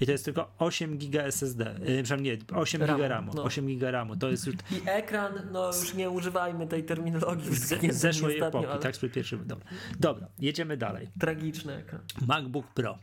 I 0.00 0.06
to 0.06 0.12
jest 0.12 0.24
tylko 0.24 0.54
8 0.58 0.98
GB 0.98 1.24
SSD, 1.24 1.80
yy, 1.84 2.02
przynajmniej 2.02 2.38
nie, 2.52 2.56
8 2.58 2.80
Ramu, 2.82 2.92
GB 2.92 3.08
RAMu. 3.08 3.32
no. 3.34 3.42
8 3.42 3.66
GB 3.66 3.90
RAMu 3.90 4.16
to 4.16 4.30
jest 4.30 4.46
już 4.46 4.56
I 4.56 4.80
ekran, 4.86 5.32
no 5.52 5.66
już 5.66 5.94
nie 5.94 6.10
używajmy 6.10 6.66
tej 6.66 6.84
terminologii. 6.84 7.54
z, 7.54 7.68
z 7.68 7.96
zeszłej 7.96 8.38
epoki, 8.40 8.66
ale 8.66 8.78
tak? 8.80 8.96
Sprzed 8.96 9.12
pierwszej. 9.12 9.38
Dobra. 9.38 9.66
Dobra, 10.00 10.28
jedziemy 10.38 10.76
dalej. 10.76 11.08
Tragiczny 11.20 11.74
ekran. 11.76 12.00
MacBook 12.26 12.66
Pro. 12.66 12.98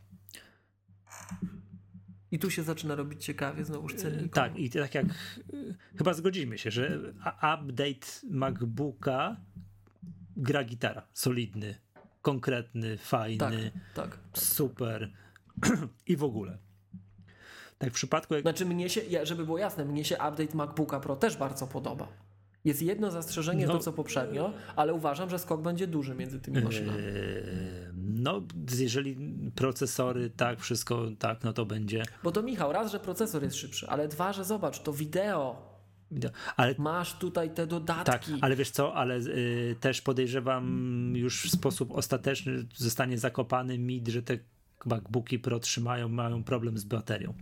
I 2.31 2.39
tu 2.39 2.51
się 2.51 2.63
zaczyna 2.63 2.95
robić 2.95 3.25
ciekawie, 3.25 3.65
znowuż 3.65 3.95
cennik. 3.95 4.33
Tak, 4.33 4.59
i 4.59 4.69
tak 4.69 4.95
jak 4.95 5.05
chyba 5.97 6.13
zgodzimy 6.13 6.57
się, 6.57 6.71
że 6.71 6.99
update 7.37 8.07
MacBooka 8.29 9.37
gra 10.37 10.63
gitara. 10.63 11.07
Solidny, 11.13 11.75
konkretny, 12.21 12.97
fajny. 12.97 13.37
tak, 13.37 14.09
tak. 14.09 14.19
tak. 14.33 14.43
super 14.43 15.11
i 16.07 16.15
w 16.17 16.23
ogóle. 16.23 16.57
Tak 17.77 17.89
w 17.89 17.93
przypadku 17.93 18.33
jak... 18.33 18.43
Znaczy 18.43 18.65
mnie 18.65 18.89
się, 18.89 19.01
żeby 19.23 19.45
było 19.45 19.57
jasne, 19.57 19.85
mnie 19.85 20.05
się 20.05 20.15
update 20.15 20.55
MacBooka 20.57 20.99
Pro 20.99 21.15
też 21.15 21.37
bardzo 21.37 21.67
podoba. 21.67 22.07
Jest 22.67 22.81
jedno 22.81 23.11
zastrzeżenie, 23.11 23.67
No. 23.67 23.73
to 23.73 23.79
co 23.79 23.93
poprzednio, 23.93 24.53
ale 24.75 24.93
uważam, 24.93 25.29
że 25.29 25.39
skok 25.39 25.61
będzie 25.61 25.87
duży 25.87 26.15
między 26.15 26.39
tymi 26.39 26.61
maszynami. 26.61 26.99
Eee, 26.99 27.03
no, 27.97 28.41
jeżeli 28.79 29.17
procesory, 29.55 30.29
tak, 30.29 30.59
wszystko 30.59 31.05
tak, 31.19 31.43
no 31.43 31.53
to 31.53 31.65
będzie. 31.65 32.03
Bo 32.23 32.31
to 32.31 32.43
Michał, 32.43 32.71
raz, 32.71 32.91
że 32.91 32.99
procesor 32.99 33.43
jest 33.43 33.55
szybszy, 33.55 33.87
ale 33.87 34.07
dwa, 34.07 34.33
że 34.33 34.43
zobacz, 34.43 34.79
to 34.79 34.93
wideo 34.93 35.67
Ale 36.57 36.75
Masz 36.77 37.13
tutaj 37.13 37.49
te 37.49 37.55
tak, 37.55 37.67
dodatki. 37.67 38.31
ale 38.41 38.55
wiesz 38.55 38.71
co, 38.71 38.93
ale 38.93 39.17
y, 39.17 39.75
też 39.79 40.01
podejrzewam 40.01 41.13
już 41.15 41.43
w 41.43 41.51
sposób 41.51 41.91
ostateczny 41.91 42.65
zostanie 42.75 43.17
zakopany 43.17 43.77
mit, 43.77 44.07
że 44.07 44.21
te 44.21 44.37
MacBooki 44.85 45.39
Pro 45.39 45.59
trzymają, 45.59 46.09
mają 46.09 46.43
problem 46.43 46.77
z 46.77 46.83
baterią. 46.83 47.33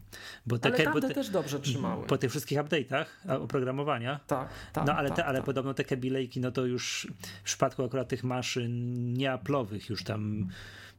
Bo 0.45 0.57
te, 0.57 0.69
ale 0.69 0.77
bo 0.77 0.83
tamte 0.83 1.01
te, 1.01 1.07
Mhm. 1.07 1.13
też 1.25 1.29
dobrze 1.29 1.59
trzymały. 1.59 2.07
po 2.07 2.17
tych 2.17 2.29
wszystkich 2.29 2.57
update'ach 2.57 3.05
oprogramowania, 3.39 4.19
Tak, 4.27 4.49
tak. 4.73 4.87
no 4.87 4.93
ale, 4.95 5.09
tak, 5.09 5.17
te, 5.17 5.25
ale 5.25 5.37
tak. 5.39 5.45
podobno 5.45 5.73
te 5.73 5.83
kabilejki, 5.83 6.39
no 6.39 6.51
to 6.51 6.65
już 6.65 7.07
w 7.41 7.43
przypadku 7.43 7.83
akurat 7.83 8.07
tych 8.07 8.23
maszyn 8.23 9.13
nieaplowych 9.13 9.89
już 9.89 10.03
tam 10.03 10.47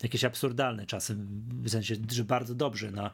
jakieś 0.02 0.24
absurdalne 0.24 0.86
czasem, 0.86 1.26
w 1.62 1.70
sensie, 1.70 1.94
że 2.12 2.24
bardzo 2.24 2.54
dobrze 2.54 2.90
na, 2.90 3.10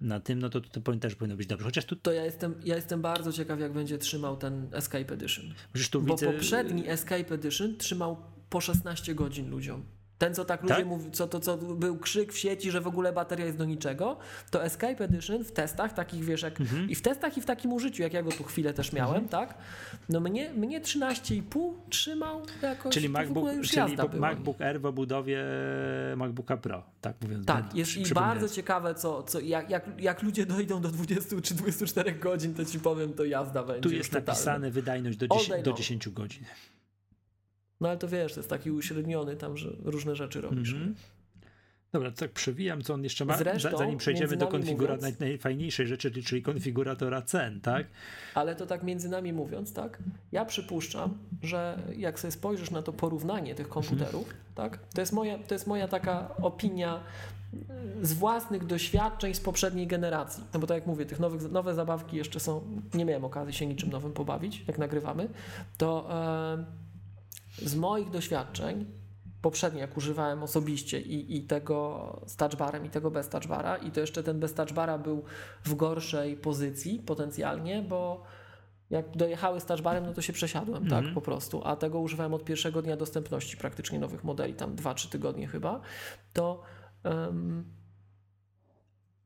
na 0.00 0.20
tym, 0.20 0.38
no 0.38 0.48
to, 0.48 0.60
powinno 0.84 1.02
też 1.02 1.14
powinno 1.14 1.36
być 1.36 1.46
dobrze. 1.46 1.64
Chociaż 1.64 1.84
tu, 1.84 1.96
To 1.96 2.12
ja 2.12 2.24
jestem, 2.24 2.54
ja 2.64 2.76
jestem 2.76 3.02
bardzo 3.02 3.32
ciekaw, 3.32 3.60
jak 3.60 3.72
będzie 3.72 3.98
trzymał 3.98 4.36
ten 4.36 4.68
Escape 4.72 5.14
Edition. 5.14 5.54
Bo 5.92 6.00
widzę... 6.00 6.26
poprzedni 6.32 6.88
Escape 6.88 7.34
Edition 7.34 7.76
trzymał 7.76 8.16
po 8.50 8.60
16 8.60 9.14
godzin 9.14 9.50
ludziom. 9.50 9.82
Ten, 10.22 10.34
co 10.34 10.44
tak 10.44 10.62
ludzie 10.62 10.74
Tak? 10.74 10.86
mówią, 10.86 11.10
co, 11.10 11.26
to, 11.28 11.40
co 11.40 11.56
był 11.56 11.98
krzyk 11.98 12.32
w 12.32 12.38
sieci, 12.38 12.70
że 12.70 12.80
w 12.80 12.86
ogóle 12.86 13.12
bateria 13.12 13.46
jest 13.46 13.58
do 13.58 13.64
niczego, 13.64 14.16
to 14.50 14.64
Escape 14.64 15.04
Edition 15.04 15.44
w 15.44 15.52
testach, 15.52 15.92
takich 15.92 16.24
wiesz, 16.24 16.42
jak, 16.42 16.60
Mhm. 16.60 16.90
i 16.90 16.94
w 16.94 17.02
testach, 17.02 17.38
i 17.38 17.40
w 17.40 17.44
takim 17.46 17.72
użyciu, 17.72 18.02
jak 18.02 18.12
ja 18.12 18.22
go 18.22 18.30
tu 18.30 18.44
chwilę 18.44 18.74
też 18.74 18.92
miałem, 18.92 19.28
tak? 19.28 19.54
No 20.08 20.20
mnie, 20.20 20.50
mnie 20.50 20.80
13,5 20.80 21.72
trzymał 21.90 22.42
jakoś, 22.62 22.94
Czyli 22.94 23.08
MacBook, 23.08 23.48
czyli. 23.62 23.96
MacBook 24.20 24.60
Air 24.60 24.80
w 24.80 24.86
obudowie 24.86 25.44
MacBooka 26.16 26.56
Pro, 26.56 26.82
tak 27.00 27.16
mówiąc. 27.22 27.46
Tak, 27.46 27.74
jest 27.74 27.96
i 27.96 28.14
bardzo 28.14 28.48
ciekawe, 28.48 28.94
co, 28.94 29.22
co, 29.22 29.40
jak, 29.40 29.70
jak, 29.70 30.00
jak 30.00 30.22
ludzie 30.22 30.46
dojdą 30.46 30.80
do 30.80 30.88
20 30.88 31.40
czy 31.42 31.54
24 31.54 32.12
godzin, 32.12 32.54
to 32.54 32.64
ci 32.64 32.80
powiem, 32.80 33.12
to 33.12 33.24
jazda 33.24 33.62
będzie. 33.62 33.88
Tu 33.88 33.94
jest 33.94 34.12
napisane 34.12 34.70
wydajność 34.70 35.18
do, 35.18 35.26
All 35.30 35.38
10, 35.38 35.48
day 35.50 35.62
do 35.62 35.70
long. 35.70 35.78
10 35.78 36.08
godzin. 36.08 36.44
No 37.82 37.88
ale 37.88 37.98
to 37.98 38.08
wiesz, 38.08 38.34
to 38.34 38.40
jest 38.40 38.50
taki 38.50 38.70
uśredniony 38.70 39.36
tam, 39.36 39.56
że 39.56 39.68
różne 39.84 40.16
rzeczy 40.16 40.40
robisz. 40.40 40.72
Mhm. 40.72 40.94
Dobra, 41.92 42.10
to 42.10 42.16
tak 42.16 42.30
przewijam, 42.32 42.82
co 42.82 42.94
on 42.94 43.04
jeszcze 43.04 43.24
ma, 43.24 43.36
Zresztą, 43.36 43.70
za- 43.70 43.76
zanim 43.76 43.98
przejdziemy 43.98 44.36
do 44.36 44.44
nami 44.44 44.50
konfigura 44.50 44.94
mówiąc- 44.94 45.02
naj, 45.20 45.28
najfajniejszej 45.28 45.86
rzeczy, 45.86 46.22
czyli 46.22 46.42
konfiguratora 46.42 47.22
cen, 47.22 47.60
tak? 47.60 47.86
Ale 48.34 48.56
to 48.56 48.66
tak 48.66 48.82
między 48.82 49.08
nami 49.08 49.32
mówiąc, 49.32 49.72
tak? 49.72 49.98
Ja 50.32 50.44
przypuszczam, 50.44 51.18
że 51.42 51.78
jak 51.96 52.20
sobie 52.20 52.32
spojrzysz 52.32 52.70
na 52.70 52.82
to 52.82 52.92
porównanie 52.92 53.54
tych 53.54 53.68
komputerów, 53.68 54.34
tak? 54.54 54.78
To 54.94 55.00
jest 55.00 55.12
moja, 55.12 55.38
to 55.38 55.54
jest 55.54 55.66
moja 55.66 55.88
taka 55.88 56.34
opinia 56.36 57.00
z 58.02 58.12
własnych 58.12 58.66
doświadczeń 58.66 59.34
z 59.34 59.40
poprzedniej 59.40 59.86
generacji. 59.86 60.44
No 60.54 60.60
bo 60.60 60.66
tak 60.66 60.74
jak 60.74 60.86
mówię, 60.86 61.06
tych 61.06 61.20
nowych, 61.20 61.50
nowe 61.50 61.74
zabawki 61.74 62.16
jeszcze 62.16 62.40
są, 62.40 62.62
nie 62.94 63.04
miałem 63.04 63.24
okazji 63.24 63.54
się 63.54 63.66
niczym 63.66 63.90
nowym 63.90 64.12
pobawić, 64.12 64.64
jak 64.68 64.78
nagrywamy, 64.78 65.28
to 65.78 66.08
e, 66.10 66.81
z 67.58 67.74
moich 67.74 68.10
doświadczeń 68.10 68.86
poprzednio, 69.42 69.80
jak 69.80 69.96
używałem 69.96 70.42
osobiście 70.42 71.00
i, 71.00 71.36
i 71.36 71.42
tego 71.42 72.20
z 72.26 72.36
touchbarem 72.36 72.86
i 72.86 72.90
tego 72.90 73.10
bez 73.10 73.28
touchbara 73.28 73.76
i 73.76 73.90
to 73.90 74.00
jeszcze 74.00 74.22
ten 74.22 74.40
bez 74.40 74.54
touchbara 74.54 74.98
był 74.98 75.24
w 75.64 75.74
gorszej 75.74 76.36
pozycji 76.36 76.98
potencjalnie, 76.98 77.82
bo 77.82 78.22
jak 78.90 79.16
dojechały 79.16 79.60
z 79.60 79.64
touchbarem, 79.64 80.06
no 80.06 80.14
to 80.14 80.22
się 80.22 80.32
przesiadłem, 80.32 80.88
tak, 80.88 81.04
po 81.14 81.20
prostu, 81.20 81.62
a 81.64 81.76
tego 81.76 82.00
używałem 82.00 82.34
od 82.34 82.44
pierwszego 82.44 82.82
dnia 82.82 82.96
dostępności 82.96 83.56
praktycznie 83.56 83.98
nowych 83.98 84.24
modeli, 84.24 84.54
tam 84.54 84.76
2-3 84.76 85.08
tygodnie 85.08 85.48
chyba, 85.48 85.80
to 86.32 86.62
em, 87.04 87.64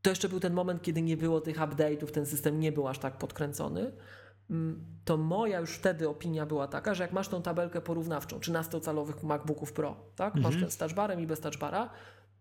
to 0.03 0.11
jeszcze 0.11 0.29
był 0.29 0.41
ten 0.41 0.53
moment, 0.53 0.83
kiedy 0.83 1.03
nie 1.03 1.17
było 1.17 1.41
tych 1.41 1.57
update'ów, 1.57 2.11
ten 2.11 2.27
system 2.27 2.61
nie 2.61 2.73
był 2.73 2.89
aż 2.89 2.99
tak 2.99 3.19
podkręcony. 3.19 3.93
Mm, 4.51 4.85
To 5.05 5.17
moja 5.17 5.61
już 5.61 5.71
wtedy 5.71 6.09
opinia 6.09 6.47
była 6.47 6.69
taka, 6.69 6.95
że 6.95 7.03
jak 7.03 7.13
masz 7.13 7.29
tą 7.29 7.43
tabelkę 7.43 7.81
porównawczą 7.81 8.39
13-calowych 8.39 9.23
MacBooków 9.25 9.73
Pro, 9.73 9.97
tak? 10.17 10.35
Masz 10.35 10.55
ten 10.61 10.71
z 10.71 10.77
touchbarem 10.77 11.21
i 11.21 11.27
bez 11.27 11.41
touchbara, 11.41 11.91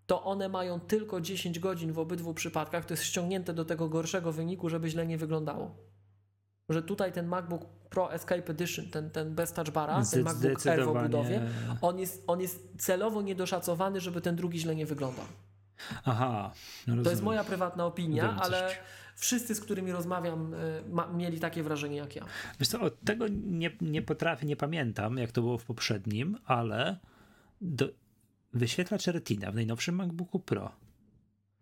to 0.06 0.24
one 0.24 0.50
mają 0.50 0.80
tylko 0.80 1.22
10 1.22 1.60
godzin 1.60 1.92
w 1.94 2.00
obydwu 2.00 2.34
przypadkach. 2.34 2.86
To 2.86 2.94
jest 2.94 3.04
ściągnięte 3.04 3.54
do 3.54 3.66
tego 3.66 3.90
gorszego 3.90 4.32
wyniku, 4.32 4.70
żeby 4.70 4.90
źle 4.90 5.08
nie 5.08 5.18
wyglądało. 5.18 5.76
Że 6.70 6.84
tutaj 6.84 7.12
ten 7.14 7.28
MacBook 7.28 7.66
Pro 7.90 8.14
Escape 8.14 8.52
Edition, 8.52 8.86
ten, 8.92 9.10
ten 9.10 9.36
bez 9.36 9.54
touchbara, 9.54 9.94
ten 10.12 10.24
MacBook 10.24 10.44
Air 10.68 10.80
w 10.86 10.88
obudowie, 11.00 11.42
on 11.82 12.00
jest, 12.00 12.24
on 12.28 12.42
jest 12.42 12.68
celowo 12.78 13.22
niedoszacowany, 13.22 14.02
żeby 14.02 14.22
ten 14.22 14.36
drugi 14.36 14.60
źle 14.60 14.76
nie 14.76 14.86
wyglądał. 14.86 15.26
Aha. 16.06 16.52
No 16.88 17.04
To 17.04 17.10
jest 17.10 17.22
moja 17.24 17.44
prywatna 17.44 17.86
opinia, 17.86 18.24
ale 18.42 18.70
wszyscy, 19.16 19.56
z 19.56 19.62
którymi 19.62 19.92
rozmawiam, 19.92 20.54
y, 20.54 20.84
ma, 20.90 21.08
mieli 21.08 21.40
takie 21.40 21.64
wrażenie 21.64 21.98
jak 21.98 22.16
ja. 22.16 22.26
Wiesz 22.60 22.70
co, 22.70 22.82
od 22.82 23.02
tego 23.02 23.28
nie, 23.28 23.72
nie 23.82 24.02
potrafię, 24.02 24.46
nie 24.46 24.56
pamiętam, 24.56 25.18
jak 25.18 25.32
to 25.32 25.42
było 25.42 25.58
w 25.58 25.66
poprzednim, 25.66 26.38
ale 26.46 27.00
do, 27.62 27.90
wyświetlacz 28.54 29.08
Retina 29.08 29.52
w 29.52 29.56
najnowszym 29.56 29.96
MacBooku 29.96 30.40
Pro. 30.40 30.72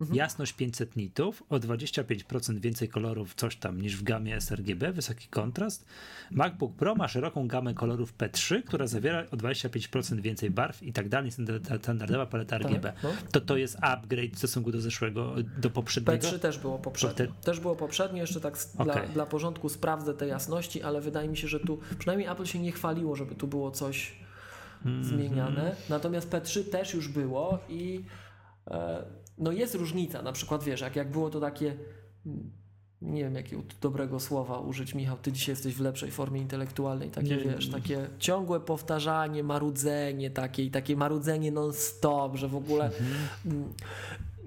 Mhm. 0.02 0.18
Jasność 0.18 0.54
500 0.54 0.96
nitów, 0.96 1.44
o 1.50 1.56
25% 1.60 2.60
więcej 2.60 2.90
kolorów, 2.90 3.36
coś 3.36 3.56
tam 3.56 3.82
niż 3.82 3.98
w 3.98 4.04
gamie 4.04 4.42
sRGB, 4.42 4.92
wysoki 4.92 5.28
kontrast. 5.28 5.86
MacBook 6.32 6.76
Pro 6.76 6.96
ma 6.96 7.08
szeroką 7.08 7.48
gamę 7.48 7.74
kolorów 7.74 8.14
P3, 8.18 8.64
która 8.64 8.88
zawiera 8.88 9.24
o 9.32 9.36
25% 9.38 10.20
więcej 10.22 10.50
barw 10.52 10.84
i 10.84 10.94
tak 10.94 11.10
dalej, 11.10 11.32
standard- 11.32 11.80
standardowa 11.82 12.26
paleta 12.26 12.58
RGB. 12.58 12.94
no. 13.04 13.10
To 13.32 13.42
to 13.42 13.58
jest 13.58 13.78
upgrade 13.82 14.32
w 14.34 14.38
stosunku 14.38 14.72
do 14.72 14.82
zeszłego, 14.82 15.36
do 15.58 15.70
poprzedniego. 15.70 16.28
P3 16.28 16.40
też 16.40 16.58
było 16.60 16.80
poprzednio. 16.80 17.16
Te- 17.16 17.28
Też 17.44 17.60
było 17.60 17.76
poprzednio, 17.76 18.22
jeszcze 18.22 18.42
tak 18.42 18.54
s- 18.54 18.76
dla, 18.84 18.96
dla 19.08 19.26
porządku 19.26 19.70
sprawdzę 19.70 20.14
te 20.14 20.28
jasności, 20.28 20.84
ale 20.84 21.02
wydaje 21.02 21.30
mi 21.30 21.38
się, 21.38 21.48
że 21.48 21.60
tu 21.60 21.80
przynajmniej 22.00 22.30
Apple 22.30 22.46
się 22.46 22.60
nie 22.60 22.72
chwaliło, 22.72 23.16
żeby 23.16 23.36
tu 23.36 23.48
było 23.48 23.72
coś 23.72 24.16
Mhm. 24.86 25.04
zmieniane. 25.04 25.76
Natomiast 25.90 26.30
P3 26.30 26.70
też 26.70 26.94
już 26.94 27.08
było 27.08 27.60
i 27.70 28.04
e, 28.68 29.04
no 29.38 29.52
jest 29.52 29.76
różnica. 29.76 30.22
Na 30.22 30.32
przykład 30.32 30.64
wiesz, 30.64 30.82
jak, 30.82 30.96
jak 30.96 31.12
było 31.12 31.30
to 31.30 31.40
takie 31.40 31.76
mm, 32.26 32.52
nie 33.02 33.24
wiem 33.24 33.36
jakiego 33.36 33.64
dobrego 33.82 34.20
słowa 34.20 34.60
użyć, 34.60 34.96
Michał, 34.96 35.18
ty 35.18 35.32
dzisiaj 35.32 35.54
jesteś 35.54 35.76
w 35.76 35.82
lepszej 35.82 36.12
formie 36.12 36.42
intelektualnej, 36.42 37.10
takie 37.10 37.38
Nie, 37.38 37.38
wiesz, 37.38 37.68
nie. 37.68 37.74
takie 37.74 38.08
ciągłe 38.20 38.60
powtarzanie, 38.60 39.44
marudzenie 39.44 40.30
takie 40.30 40.64
i 40.64 40.72
takie 40.72 40.96
marudzenie 40.96 41.52
non-stop, 41.52 42.36
że 42.36 42.48
w 42.48 42.56
ogóle 42.56 42.92
mm, 43.46 43.74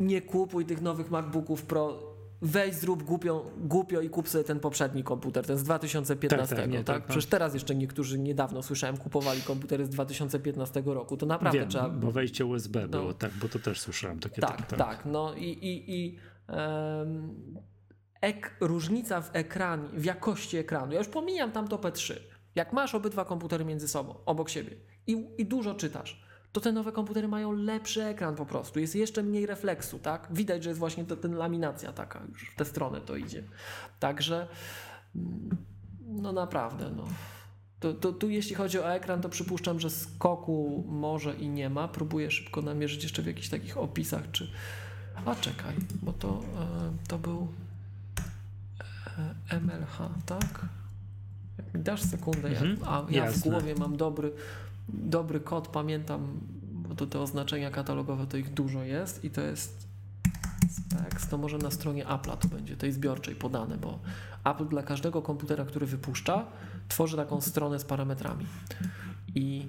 nie 0.01 0.23
kupuj 0.23 0.65
tych 0.65 0.83
nowych 0.83 1.11
MacBooków 1.11 1.63
Pro, 1.63 2.16
weź 2.43 2.75
zrób 2.75 3.03
głupią, 3.03 3.41
głupio 3.59 4.01
i 4.01 4.11
kup 4.11 4.29
sobie 4.29 4.45
ten 4.45 4.61
poprzedni 4.61 5.05
komputer, 5.05 5.47
ten 5.47 5.59
z 5.59 5.63
2015, 5.63 6.57
Tak, 6.57 6.65
tak, 6.65 6.71
nie, 6.73 6.85
tak? 6.85 6.97
tak. 6.97 7.05
Przecież 7.07 7.27
teraz 7.27 7.55
jeszcze 7.55 7.75
niektórzy 7.75 8.19
niedawno 8.19 8.63
słyszałem 8.63 8.97
kupowali 8.97 9.43
komputery 9.43 9.85
z 9.87 9.89
2015 9.89 10.83
roku, 10.87 11.17
to 11.17 11.27
naprawdę 11.27 11.59
Wiem, 11.59 11.69
trzeba... 11.69 11.89
bo 11.89 12.11
wejście 12.13 12.47
USB 12.47 12.81
No. 12.83 12.89
było, 12.89 13.15
tak, 13.15 13.31
bo 13.41 13.49
to 13.49 13.59
też 13.59 13.81
słyszałem. 13.81 14.19
Takie, 14.21 14.41
Tak, 14.41 14.57
takie, 14.67 14.77
tak, 14.77 15.07
no 15.07 15.35
i, 15.35 15.45
i, 15.45 15.95
i 16.01 16.19
em, 16.49 17.35
ek, 18.21 18.57
różnica 18.61 19.21
w 19.21 19.31
ekranie, 19.37 19.89
w 19.93 20.05
jakości 20.05 20.57
ekranu, 20.57 20.93
ja 20.93 20.99
już 20.99 21.09
pomijam 21.09 21.53
tam 21.53 21.69
to 21.69 21.77
P3, 21.77 22.15
jak 22.55 22.73
masz 22.73 22.95
obydwa 22.95 23.25
komputery 23.25 23.65
między 23.65 23.89
sobą, 23.89 24.15
obok 24.27 24.49
siebie 24.51 24.77
i, 25.07 25.27
i 25.39 25.47
dużo 25.47 25.75
czytasz, 25.75 26.26
to 26.57 26.61
te 26.61 26.73
nowe 26.73 26.93
komputery 26.93 27.29
mają 27.29 27.53
lepszy 27.53 28.05
ekran 28.05 28.37
po 28.37 28.47
prostu, 28.47 28.81
jest 28.81 28.95
jeszcze 28.95 29.23
mniej 29.23 29.47
refleksu, 29.47 29.99
tak? 29.99 30.29
Widać, 30.31 30.63
że 30.63 30.71
jest 30.71 30.81
właśnie 30.81 31.05
to, 31.05 31.17
ten 31.17 31.35
laminacja 31.35 31.93
taka, 31.93 32.23
już 32.33 32.51
w 32.51 32.57
tę 32.57 32.65
stronę 32.65 33.01
to 33.01 33.17
idzie. 33.17 33.43
Także 34.01 34.49
mm, 35.17 35.57
no 36.07 36.33
naprawdę, 36.33 36.91
no. 36.97 37.05
To, 37.81 37.95
to, 37.95 38.13
tu 38.13 38.31
jeśli 38.31 38.55
chodzi 38.55 38.79
o 38.79 38.95
ekran, 38.95 39.21
to 39.21 39.29
przypuszczam, 39.29 39.81
że 39.81 39.91
skoku 39.91 40.85
może 40.89 41.35
i 41.35 41.49
nie 41.49 41.71
ma. 41.71 41.89
Próbuję 41.89 42.31
szybko 42.31 42.63
namierzyć 42.63 43.03
jeszcze 43.03 43.23
w 43.23 43.27
jakichś 43.27 43.49
takich 43.49 43.79
opisach, 43.79 44.31
czy... 44.33 44.51
A 45.27 45.35
czekaj, 45.35 45.75
bo 46.03 46.13
to, 46.13 46.43
e, 46.61 47.09
to 47.09 47.19
był 47.19 47.49
e, 49.51 49.61
MLH, 49.61 49.99
tak? 50.27 50.67
Jak 51.59 51.75
mi 51.75 51.83
dasz 51.83 52.03
sekundę, 52.03 52.53
ja, 52.53 52.61
Mhm, 52.61 52.79
a 52.89 52.97
ja 52.99 53.07
w 53.07 53.11
jasne. 53.35 53.51
głowie 53.51 53.75
mam 53.75 53.97
dobry, 53.97 54.33
dobry 54.89 55.41
kod, 55.41 55.69
pamiętam, 55.69 56.41
bo 56.73 56.95
to 56.95 57.07
te 57.07 57.21
oznaczenia 57.21 57.71
katalogowe 57.71 58.27
to 58.27 58.37
ich 58.37 58.55
dużo 58.55 58.83
jest 58.83 59.25
i 59.25 59.31
to 59.31 59.41
jest 59.41 59.87
specs, 60.71 61.29
to 61.29 61.39
może 61.39 61.59
na 61.59 61.71
stronie 61.71 62.05
Apple'a 62.05 62.37
to 62.37 62.49
będzie, 62.49 62.77
tej 62.77 62.93
zbiorczej 62.93 63.35
podane, 63.35 63.77
bo 63.77 63.99
Apple 64.45 64.69
dla 64.69 64.83
każdego 64.83 65.23
komputera, 65.23 65.65
który 65.65 65.87
wypuszcza, 65.87 66.47
tworzy 66.89 67.17
taką 67.17 67.41
stronę 67.41 67.79
z 67.79 67.85
parametrami. 67.85 68.47
I 69.35 69.67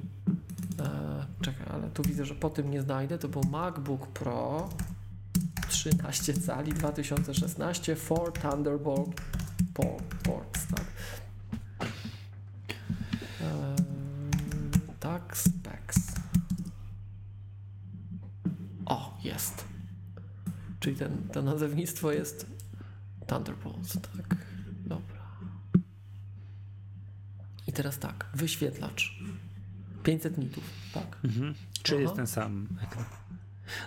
e, 0.80 1.26
czekaj, 1.42 1.68
ale 1.74 1.90
tu 1.90 2.04
widzę, 2.04 2.26
że 2.26 2.36
po 2.36 2.50
tym 2.50 2.72
nie 2.72 2.82
znajdę. 2.82 3.18
To 3.18 3.28
był 3.28 3.42
MacBook 3.52 4.08
Pro 4.08 4.70
13 5.70 6.34
cali 6.34 6.74
2016 6.74 7.96
for 7.96 8.34
Thunderbolt 8.34 9.22
port, 9.74 10.16
ports, 10.24 10.68
tak? 10.68 10.86
E, 13.42 13.76
tak, 15.08 15.38
specs. 15.38 16.00
O, 18.86 19.18
jest. 19.24 19.66
Czyli 20.80 20.95
ten, 20.95 21.27
to 21.34 21.42
nazewnictwo 21.42 22.11
jest 22.11 22.45
Thunderbolts, 23.27 23.94
tak. 23.94 24.38
Dobra. 24.86 25.18
teraz 27.74 28.00
tak, 28.00 28.26
wyświetlacz. 28.34 29.19
500 30.03 30.38
nitów, 30.38 30.64
tak? 30.94 31.18
Mhm. 31.24 31.53
Czy 31.84 31.94
Aha. 31.94 32.02
jest 32.02 32.16
ten 32.16 32.27
sam 32.27 32.68
ekran? 32.84 33.06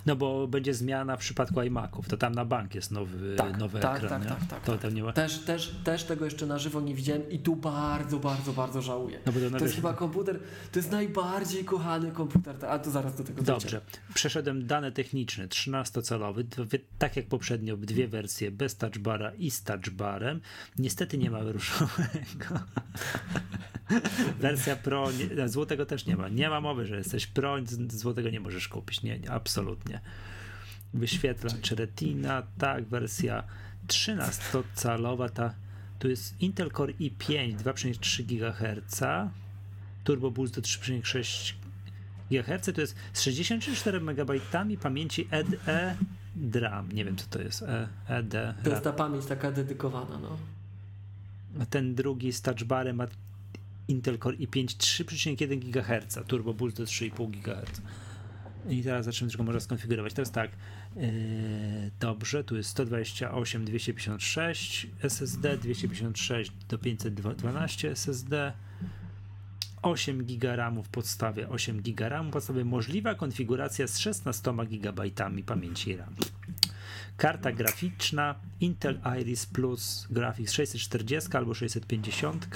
No 0.06 0.16
bo 0.16 0.46
będzie 0.46 0.74
zmiana 0.74 1.16
w 1.16 1.20
przypadku 1.20 1.62
iMaców, 1.62 2.08
to 2.08 2.16
tam 2.16 2.34
na 2.34 2.44
bank 2.44 2.74
jest 2.74 2.90
nowy, 2.90 3.36
Tak, 3.36 3.58
nowy 3.58 3.80
tak, 3.80 3.96
ekran. 4.04 4.22
tak, 4.22 4.22
nie? 4.30 4.36
tak, 4.36 4.48
tak, 4.48 4.64
to 4.64 4.72
tak. 4.72 4.80
tam 4.80 4.94
nie 4.94 5.02
ma. 5.02 5.12
Też, 5.12 5.38
też, 5.38 5.74
też 5.84 6.04
tego 6.04 6.24
jeszcze 6.24 6.46
na 6.46 6.58
żywo 6.58 6.80
nie 6.80 6.94
widziałem 6.94 7.30
i 7.30 7.38
tu 7.38 7.56
bardzo, 7.56 8.18
bardzo, 8.18 8.52
bardzo 8.52 8.82
żałuję. 8.82 9.20
No 9.26 9.32
bo 9.32 9.40
to 9.40 9.58
To 9.58 9.64
jest 9.64 9.76
chyba 9.76 9.94
komputer, 9.94 10.40
to 10.72 10.78
jest 10.78 10.90
najbardziej 10.90 11.64
kochany 11.64 12.10
komputer, 12.10 12.56
a 12.68 12.78
to 12.78 12.90
zaraz 12.90 13.16
do 13.16 13.24
tego 13.24 13.42
dojdziemy. 13.42 13.60
Dobrze. 13.60 13.80
Przeszedłem 14.14 14.66
dane 14.66 14.92
techniczne, 14.92 15.48
13-calowy, 15.48 16.42
dwie- 16.44 16.78
tak 16.98 17.16
jak 17.16 17.26
poprzednio, 17.26 17.76
dwie 17.76 18.08
wersje 18.08 18.50
bez 18.50 18.76
touchbara 18.76 19.32
i 19.34 19.50
z 19.50 19.62
touchbarem. 19.62 20.40
Niestety 20.78 21.18
nie 21.18 21.30
ma 21.30 21.38
różowego. 21.40 22.60
Wersja 24.40 24.76
Pro, 24.76 25.08
nie, 25.12 25.48
złotego 25.48 25.86
też 25.86 26.06
nie 26.06 26.16
ma. 26.16 26.28
Nie 26.28 26.48
ma 26.50 26.60
mowy, 26.60 26.86
że 26.86 26.96
jesteś 26.96 27.26
Pro, 27.26 27.56
złotego 27.88 28.30
nie 28.30 28.40
możesz 28.40 28.68
kupić. 28.68 29.02
Nie, 29.02 29.18
nie 29.18 29.30
absolutnie. 29.70 30.00
Wyświetlacz 30.94 31.70
Retina, 31.70 32.42
tak, 32.58 32.84
wersja 32.84 33.42
13-calowa, 33.88 35.28
ta, 35.28 35.54
tu 35.98 36.08
jest 36.08 36.40
Intel 36.40 36.70
Core 36.70 36.92
i5 36.92 37.56
2,3 37.56 38.24
GHz, 38.24 39.02
Turbo 40.04 40.30
Boost 40.30 40.54
do 40.54 40.60
3,6 40.60 41.54
GHz, 42.30 42.74
to 42.74 42.80
jest 42.80 42.94
z 43.12 43.20
64 43.20 44.00
MB 44.00 44.32
pamięci 44.80 45.28
E 45.32 45.44
ED-DRAM. 45.66 46.92
Nie 46.92 47.04
wiem, 47.04 47.16
co 47.16 47.26
to 47.30 47.42
jest. 47.42 47.62
E, 47.62 47.88
ED. 48.08 48.34
To 48.64 48.70
jest 48.70 48.84
ta 48.84 48.92
pamięć 48.92 49.26
taka 49.26 49.52
dedykowana, 49.52 50.18
no. 50.18 50.36
A 51.60 51.66
ten 51.66 51.94
drugi 51.94 52.32
z 52.32 52.42
touchbarem 52.42 52.96
ma 52.96 53.06
Intel 53.88 54.18
Core 54.18 54.36
i5 54.36 54.64
3,1 54.64 55.58
GHz, 55.58 56.18
Turbo 56.26 56.54
Boost 56.54 56.76
do 56.76 56.84
3,5 56.84 57.30
GHz. 57.30 57.80
I 58.68 58.82
teraz 58.82 59.04
zaczniemy 59.04 59.30
tylko 59.30 59.44
może 59.44 59.60
skonfigurować. 59.60 60.14
Teraz 60.14 60.30
tak, 60.30 60.50
yy, 60.96 61.02
dobrze, 62.00 62.44
tu 62.44 62.56
jest 62.56 62.70
128, 62.70 63.64
256 63.64 64.86
SSD, 65.02 65.56
256 65.56 66.52
do 66.68 66.78
512 66.78 67.90
SSD, 67.90 68.52
8 69.82 70.24
GB 70.24 70.82
w 70.84 70.88
podstawie, 70.88 71.48
8 71.48 71.82
GB 71.82 72.24
w 72.24 72.30
podstawie, 72.30 72.64
możliwa 72.64 73.14
konfiguracja 73.14 73.86
z 73.86 73.98
16 73.98 74.52
GB 74.70 75.02
pamięci 75.46 75.96
RAM. 75.96 76.14
Karta 77.16 77.52
graficzna 77.52 78.34
Intel 78.60 79.00
Iris 79.20 79.46
Plus 79.46 80.06
Graphics 80.10 80.52
640 80.52 81.36
albo 81.36 81.54
650. 81.54 82.48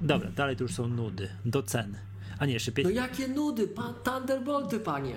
Dobra, 0.00 0.30
dalej 0.30 0.56
to 0.56 0.62
już 0.62 0.74
są 0.74 0.88
nudy. 0.88 1.28
Do 1.44 1.62
cen. 1.62 1.96
A 2.38 2.46
nie, 2.46 2.52
jeszcze 2.52 2.70
No 2.70 2.74
5. 2.76 2.94
jakie 2.94 3.28
nudy, 3.28 3.68
pan 3.68 3.94
Thunderbolty, 4.04 4.80
panie. 4.80 5.14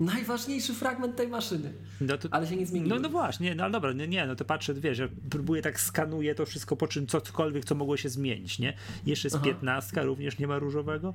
Najważniejszy 0.00 0.74
fragment 0.74 1.16
tej 1.16 1.28
maszyny. 1.28 1.72
No, 2.00 2.18
to, 2.18 2.28
Ale 2.30 2.46
się 2.46 2.56
nie 2.56 2.66
zmieniło. 2.66 2.94
no, 2.96 3.00
no 3.02 3.08
właśnie, 3.08 3.54
no 3.54 3.62
ale 3.64 3.72
dobra, 3.72 3.92
nie, 3.92 4.08
nie, 4.08 4.26
no 4.26 4.36
to 4.36 4.44
patrzę, 4.44 4.74
wiesz, 4.74 4.98
ja 4.98 5.08
próbuję 5.30 5.62
tak 5.62 5.80
skanuję 5.80 6.34
to 6.34 6.46
wszystko, 6.46 6.76
po 6.76 6.88
czym 6.88 7.06
cokolwiek, 7.06 7.64
co 7.64 7.74
mogło 7.74 7.96
się 7.96 8.08
zmienić, 8.08 8.58
nie? 8.58 8.74
Jeszcze 9.06 9.28
jest. 9.28 9.40
15, 9.40 10.02
również 10.02 10.38
nie 10.38 10.46
ma 10.46 10.58
różowego. 10.58 11.14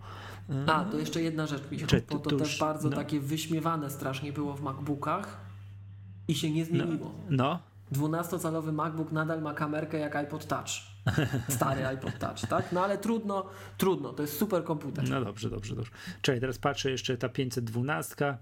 A, 0.68 0.86
to 0.86 0.98
jeszcze 1.00 1.22
jedna 1.22 1.48
rzecz, 1.48 1.62
Michał, 1.72 1.90
bo 2.10 2.20
to- 2.20 2.36
też 2.36 2.50
już- 2.52 2.60
bardzo 2.60 2.90
no. 2.90 2.96
takie 2.96 3.20
wyśmiewane 3.20 3.90
strasznie 3.90 4.34
było 4.34 4.54
w 4.54 4.62
MacBookach 4.62 5.38
i 6.28 6.36
się 6.36 6.52
nie 6.52 6.66
zmieniło. 6.66 7.16
No, 7.30 7.60
12-calowy 7.94 8.72
MacBook 8.74 9.12
nadal 9.12 9.42
ma 9.42 9.54
kamerkę 9.54 9.98
jak 10.00 10.16
iPod 10.16 10.46
Touch. 10.48 10.68
Stary 11.50 11.88
iPod 11.88 12.20
Touch, 12.20 12.50
tak? 12.50 12.72
No 12.72 12.84
ale 12.84 12.98
trudno, 12.98 13.50
trudno, 13.78 14.14
to 14.14 14.22
jest 14.22 14.38
super 14.38 14.64
komputer. 14.64 15.10
no 15.10 15.26
dobrze, 15.26 15.50
dobrze, 15.50 15.76
dobrze. 15.76 15.92
Czekaj, 16.22 16.40
teraz 16.40 16.58
patrzę 16.58 16.92
jeszcze 16.92 17.18
ta 17.18 17.30
512, 17.30 18.38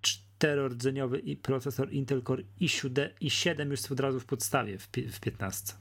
czterordzeniowy 0.00 1.18
i 1.18 1.36
procesor 1.36 1.92
Intel 1.92 2.22
Core 2.22 2.42
i7, 2.60 3.08
i7 3.20 3.70
już 3.70 3.92
od 3.92 4.00
razu 4.00 4.20
w 4.20 4.24
podstawie 4.24 4.78
w, 4.78 4.88
w 5.12 5.20
15. 5.20 5.72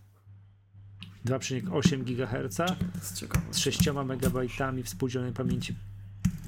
2,8 1.26 2.04
GHz. 2.04 2.58
Z 3.52 3.58
6 3.58 3.88
MB 3.88 4.38
współdzielonej 4.84 5.34
pamięci 5.34 5.76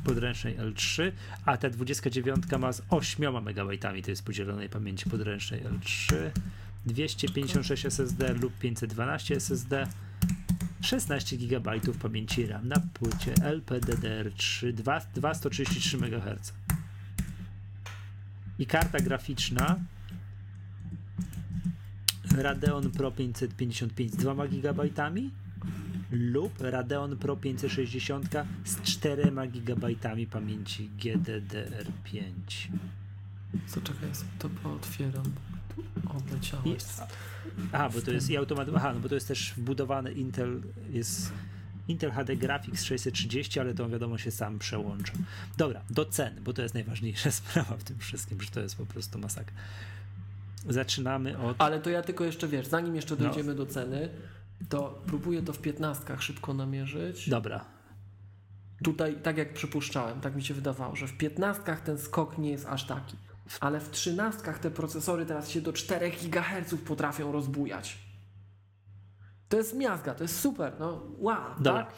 podręcznej 0.03 0.57
L3, 0.57 1.11
a 1.45 1.57
ta 1.57 1.69
29 1.69 2.45
ma 2.59 2.73
z 2.73 2.81
8 2.89 3.35
MB 3.35 3.77
tej 4.03 4.15
współdzielonej 4.15 4.69
pamięci 4.69 5.09
podręcznej 5.09 5.61
L3, 5.63 6.15
256 6.85 7.85
SSD 7.85 8.33
lub 8.33 8.53
512 8.59 9.35
SSD, 9.35 9.87
16 10.81 11.37
GB 11.37 11.71
pamięci 12.01 12.47
RAM 12.47 12.67
na 12.67 12.75
płycie 12.93 13.33
LPDDR3 13.33 14.73
2, 14.73 14.99
233 15.15 15.97
MHz. 15.97 16.53
I 18.59 18.65
karta 18.65 18.99
graficzna 18.99 19.79
Radeon 22.37 22.91
Pro 22.91 23.11
555 23.11 24.11
z 24.11 24.15
2 24.15 24.47
GB 24.47 24.89
lub 26.11 26.61
Radeon 26.61 27.17
Pro 27.17 27.35
560 27.37 28.35
z 28.65 28.81
4 28.81 29.31
GB 29.47 29.87
pamięci 30.31 30.89
GDDR5. 30.99 32.23
Co 33.67 33.81
czekaj, 33.81 34.09
ja 34.09 34.15
sobie 34.15 34.31
to 34.39 34.49
pootwieram. 34.49 35.33
Jest. 36.65 37.01
aha, 37.71 37.89
bo 37.93 38.01
to 38.01 38.11
jest 38.11 38.29
i 38.29 38.37
automat, 38.37 38.67
aha, 38.75 38.91
no 38.93 38.99
bo 38.99 39.09
to 39.09 39.15
jest 39.15 39.27
też 39.27 39.53
wbudowany 39.57 40.11
Intel, 40.11 40.61
jest 40.89 41.31
Intel 41.87 42.11
HD 42.11 42.35
Graphics 42.35 42.83
630, 42.83 43.59
ale 43.59 43.73
to 43.73 43.89
wiadomo 43.89 44.17
się 44.17 44.31
sam 44.31 44.59
przełącza. 44.59 45.13
Dobra, 45.57 45.81
do 45.89 46.05
cen, 46.05 46.43
bo 46.43 46.53
to 46.53 46.61
jest 46.61 46.73
najważniejsza 46.73 47.31
sprawa 47.41 47.77
w 47.77 47.83
tym 47.83 47.97
wszystkim, 47.99 48.41
że 48.41 48.51
to 48.51 48.59
jest 48.59 48.75
po 48.77 48.85
prostu 48.85 49.19
masakra. 49.19 49.53
Zaczynamy 50.69 51.37
od 51.37 51.55
Ale 51.61 51.79
to 51.79 51.89
ja 51.89 52.01
tylko 52.01 52.23
jeszcze 52.23 52.47
wiesz, 52.47 52.67
zanim 52.67 52.95
jeszcze 52.95 53.15
No. 53.15 53.25
dojdziemy 53.25 53.55
do 53.55 53.65
ceny, 53.65 54.09
to 54.69 55.01
próbuję 55.07 55.41
to 55.41 55.53
w 55.53 55.59
piętnastkach 55.59 56.23
szybko 56.23 56.53
namierzyć. 56.53 57.29
Dobra. 57.29 57.65
Tutaj, 58.83 59.15
tak 59.23 59.37
jak 59.37 59.53
przypuszczałem, 59.53 60.21
tak 60.21 60.35
mi 60.35 60.43
się 60.43 60.53
wydawało, 60.53 60.95
że 60.95 61.07
w 61.07 61.17
piętnastkach 61.17 61.81
ten 61.81 61.97
skok 61.97 62.37
nie 62.37 62.49
jest 62.49 62.65
aż 62.65 62.83
taki. 62.83 63.17
Ale 63.59 63.79
w 63.79 63.91
trzynastkach 63.91 64.59
te 64.59 64.71
procesory 64.71 65.25
teraz 65.25 65.49
się 65.49 65.61
do 65.61 65.73
4 65.73 66.11
GHz 66.11 66.75
potrafią 66.85 67.31
rozbujać. 67.31 67.97
To 69.49 69.57
jest 69.57 69.75
miazga, 69.75 70.13
to 70.13 70.23
jest 70.23 70.39
super, 70.39 70.73
no 70.79 71.03
wow, 71.17 71.41
Dobra. 71.59 71.83
tak? 71.83 71.93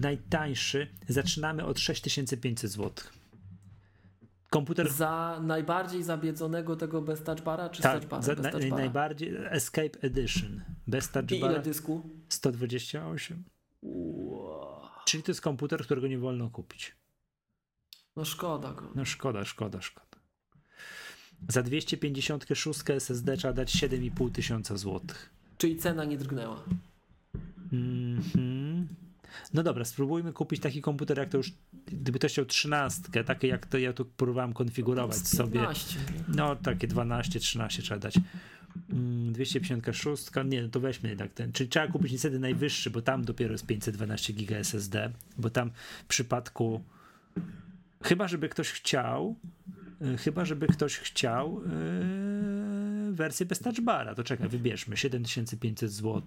Najtańszy 0.00 0.88
zaczynamy 1.08 1.64
od 1.64 1.78
6500 1.78 2.70
zł. 2.70 2.90
Komputer 4.50 4.92
Za 4.92 5.40
najbardziej 5.42 6.02
zabiedzonego 6.02 6.76
tego 6.76 7.02
bez 7.02 7.22
touchbara, 7.22 7.68
czy 7.68 7.82
tak, 7.82 8.02
za, 8.02 8.34
bez 8.34 8.44
na, 8.44 8.50
touchbara? 8.50 8.76
najbardziej 8.76 9.36
Escape 9.50 10.00
Edition 10.00 10.60
bez 10.86 11.06
I 11.06 11.18
ile 11.18 11.22
touchbara 11.26 11.58
dysku? 11.58 12.10
128. 12.28 13.44
Wow. 13.82 14.80
Czyli 15.04 15.22
to 15.22 15.30
jest 15.30 15.40
komputer, 15.40 15.84
którego 15.84 16.06
nie 16.06 16.18
wolno 16.18 16.50
kupić. 16.50 16.96
No 18.16 18.24
szkoda 18.24 18.72
go. 18.72 18.90
No 18.94 19.04
szkoda, 19.04 19.44
szkoda, 19.44 19.82
szkoda. 19.82 20.09
Za 21.48 21.62
256 21.62 22.90
SSD 22.90 23.36
trzeba 23.36 23.54
dać 23.54 23.76
7,5 23.76 24.32
tysiąca 24.32 24.76
złotych. 24.76 25.30
Czyli 25.58 25.76
cena 25.76 26.04
nie 26.04 26.18
drgnęła. 26.18 26.64
Mhm. 27.72 28.88
No 29.54 29.62
dobra, 29.62 29.84
spróbujmy 29.84 30.32
kupić 30.32 30.60
taki 30.60 30.82
komputer, 30.82 31.18
jak 31.18 31.28
to 31.28 31.36
już, 31.36 31.52
gdyby 31.86 32.18
to 32.18 32.28
chciał 32.28 32.44
13, 32.44 33.24
takie 33.24 33.48
jak 33.48 33.66
to 33.66 33.78
ja 33.78 33.92
tu 33.92 34.04
próbowałem 34.04 34.52
konfigurować 34.52 35.16
Z 35.16 35.36
sobie. 35.36 35.60
15, 35.60 35.98
nie? 35.98 36.24
No 36.36 36.56
takie 36.56 36.86
12, 36.86 37.40
13 37.40 37.82
trzeba 37.82 38.00
dać. 38.00 38.14
Mm, 38.90 39.32
256, 39.32 40.30
nie, 40.44 40.62
no 40.62 40.68
to 40.68 40.80
weźmy 40.80 41.08
jednak 41.08 41.32
ten. 41.32 41.52
Czyli 41.52 41.68
trzeba 41.68 41.88
kupić 41.88 42.12
niestety 42.12 42.38
najwyższy, 42.38 42.90
bo 42.90 43.02
tam 43.02 43.24
dopiero 43.24 43.52
jest 43.52 43.66
512 43.66 44.32
GB 44.32 44.58
SSD, 44.58 45.12
bo 45.38 45.50
tam 45.50 45.70
w 46.04 46.08
przypadku 46.08 46.82
chyba 48.02 48.28
żeby 48.28 48.48
ktoś 48.48 48.70
chciał, 48.70 49.36
chyba 50.18 50.44
żeby 50.44 50.66
ktoś 50.66 50.98
chciał 50.98 51.62
yy, 51.62 53.12
wersję 53.12 53.46
bez 53.46 53.58
touchbara, 53.58 54.14
to 54.14 54.24
czekaj, 54.24 54.48
wybierzmy 54.48 54.96
7500 54.96 55.92
zł. 55.92 56.22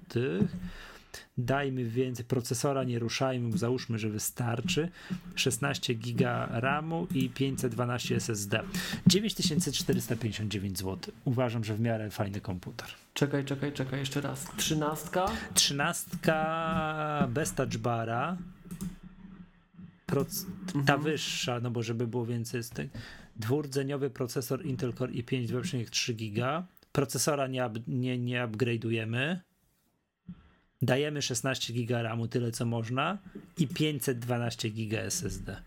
Dajmy 1.37 1.85
więcej 1.85 2.25
procesora, 2.25 2.83
nie 2.83 2.99
ruszajmy, 2.99 3.57
załóżmy, 3.57 3.99
że 3.99 4.09
wystarczy. 4.09 4.89
16 5.35 5.93
giga 5.93 6.47
RAMu 6.51 7.07
i 7.15 7.29
512 7.29 8.15
SSD. 8.15 8.63
9459 9.07 10.77
zł. 10.77 11.13
Uważam, 11.25 11.63
że 11.63 11.75
w 11.75 11.79
miarę 11.79 12.09
fajny 12.09 12.41
komputer. 12.41 12.87
Czekaj, 13.13 13.45
czekaj, 13.45 13.73
czekaj, 13.73 13.99
jeszcze 13.99 14.21
raz. 14.21 14.47
Trzynastka. 14.57 15.25
13 15.53 16.09
bez 17.29 17.53
touchbara. 17.53 18.37
Proc- 20.07 20.45
ta 20.85 20.97
wyższa, 20.97 21.59
no 21.59 21.71
bo 21.71 21.83
żeby 21.83 22.07
było 22.07 22.25
więcej 22.25 22.63
z 22.63 22.69
tych. 22.69 22.91
Dwurdzeniowy 23.35 24.09
procesor 24.09 24.65
Intel 24.65 24.93
Core 24.93 25.13
i5 25.13 25.47
2,3 25.47 26.13
giga. 26.13 26.65
Procesora 26.91 27.47
nie, 27.47 27.65
up, 27.65 27.79
nie, 27.87 28.17
nie 28.17 28.47
upgrade'ujemy. 28.47 29.37
dajemy 30.81 31.21
16 31.21 31.73
giga 31.73 32.01
RAMu, 32.01 32.27
tyle 32.27 32.51
co 32.51 32.65
można 32.65 33.17
i 33.57 33.67
512 33.67 34.69
giga 34.69 34.99
SSD. 34.99 35.61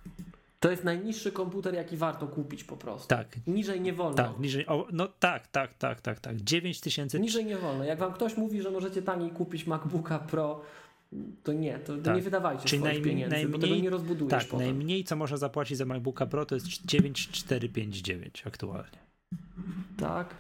To 0.61 0.71
jest 0.71 0.85
najniższy 0.85 1.33
komputer, 1.33 1.75
jaki 1.75 1.97
warto 1.97 2.27
kupić 2.27 2.65
po 2.65 2.77
prostu. 2.77 3.09
Tak, 3.09 3.37
Niżej 3.47 3.81
nie 3.81 3.93
wolno. 3.93 4.17
tak, 4.17 4.39
niżej, 4.39 4.67
o, 4.67 4.87
no 4.93 5.09
tak, 5.09 5.47
tak, 5.47 5.75
tak, 5.75 6.01
tak, 6.01 6.21
tak, 6.21 6.37
9000, 6.41 7.21
Niżej 7.21 7.45
nie 7.45 7.57
wolno. 7.57 7.85
Jak 7.85 7.99
wam 7.99 8.13
ktoś 8.13 8.37
mówi, 8.37 8.63
że 8.63 8.71
możecie 8.71 9.03
taniej 9.03 9.31
kupić 9.31 9.67
MacBooka 9.67 10.19
Pro, 10.19 10.63
to 11.43 11.53
nie, 11.53 11.79
to 11.79 11.97
Tak. 11.99 12.17
nie 12.17 12.23
wydawajcie 12.23 12.65
Czyli 12.65 12.83
swoich 12.83 12.95
najm- 12.99 13.05
pieniędzy, 13.05 13.49
bo 13.49 13.59
tego 13.59 13.75
nie 13.77 13.91
rozbudujesz 13.91 14.31
tak, 14.31 14.45
potem. 14.51 14.67
najmniej 14.67 15.05
co 15.05 15.17
można 15.17 15.37
zapłacić 15.37 15.79
za 15.79 15.85
MacBooka 15.85 16.27
Pro 16.27 16.47
to 16.47 16.55
jest 16.55 16.67
9459 16.67 18.43
aktualnie. 18.47 18.99
Tak. 19.97 20.35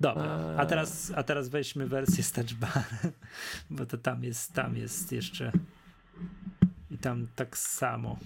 Dobra, 0.00 0.24
a 0.58 0.62
Eee. 0.62 0.68
teraz, 0.68 1.12
a 1.16 1.22
teraz 1.22 1.48
weźmy 1.48 1.86
wersję 1.86 2.24
z 2.24 2.32
touchbarem, 2.32 3.12
bo 3.70 3.86
to 3.86 3.98
tam 3.98 4.24
jest, 4.24 4.52
tam 4.52 4.76
jest 4.76 5.12
jeszcze 5.12 5.52
i 6.90 6.98
tam 6.98 7.26
tak 7.36 7.58
samo. 7.58 8.18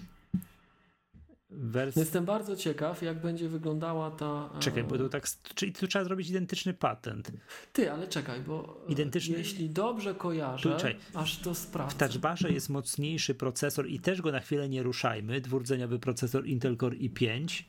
Wersja, 1.49 1.99
Jestem 2.01 2.25
bardzo 2.25 2.55
ciekaw, 2.55 3.01
jak 3.01 3.21
będzie 3.21 3.49
wyglądała 3.49 4.11
ta... 4.11 4.49
e, 4.55 4.59
czekaj, 4.59 4.83
bo 4.83 4.97
tu 4.97 5.09
tak, 5.09 5.27
czyli 5.55 5.73
tu 5.73 5.87
trzeba 5.87 6.05
zrobić 6.05 6.29
identyczny 6.29 6.73
patent. 6.73 7.31
Ty, 7.73 7.91
ale 7.91 8.07
czekaj, 8.07 8.41
bo 8.41 8.83
e, 8.89 8.91
Identyczny- 8.93 9.37
jeśli 9.37 9.69
dobrze 9.69 10.15
kojarzę, 10.15 10.69
Tu, 10.69 10.75
czekaj. 10.77 10.95
aż 11.13 11.37
to 11.37 11.53
W 11.53 11.57
sprawdzę. 11.57 11.97
touchbarze 11.97 12.51
jest 12.51 12.69
mocniejszy 12.69 13.35
procesor 13.35 13.87
i 13.89 13.99
też 13.99 14.21
go 14.21 14.31
na 14.31 14.39
chwilę 14.39 14.69
nie 14.69 14.83
ruszajmy, 14.83 15.41
dwurdzeniowy 15.41 15.99
procesor 15.99 16.47
Intel 16.47 16.77
Core 16.77 16.97
i5, 16.97 17.63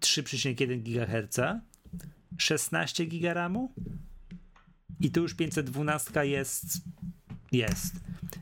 3,1 0.00 0.82
GHz, 0.82 1.40
16 2.38 3.06
GB 3.06 3.34
RAMu 3.34 3.72
i 5.00 5.10
tu 5.10 5.20
już 5.22 5.34
512 5.34 6.26
jest, 6.26 6.66
jest 7.52 7.94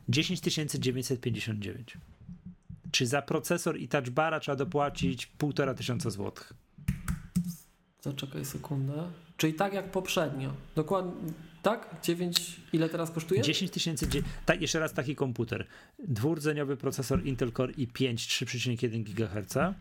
10959. 0.09 1.97
Czy 2.91 3.07
za 3.07 3.21
procesor 3.21 3.77
i 3.77 3.87
touchbara 3.87 4.39
trzeba 4.39 4.55
dopłacić 4.55 5.31
1,5 5.39 5.75
tysiąca 5.75 6.09
złotych? 6.09 6.53
Zaczekaj 8.01 8.45
sekundę. 8.45 9.11
Czyli 9.37 9.53
tak 9.53 9.73
jak 9.73 9.91
poprzednio. 9.91 10.53
Dokładnie, 10.75 11.33
tak? 11.63 11.95
9, 12.03 12.61
ile 12.73 12.89
teraz 12.89 13.11
kosztuje? 13.11 13.41
10 13.41 13.71
tysięcy. 13.71 14.07
Tak, 14.45 14.61
jeszcze 14.61 14.79
raz 14.79 14.93
taki 14.93 15.15
komputer. 15.15 15.67
Dwurdzeniowy 15.99 16.77
procesor 16.77 17.25
Intel 17.25 17.51
Core 17.51 17.73
i5 17.73 18.13
3,1 18.13 19.03
GHz, 19.03 19.75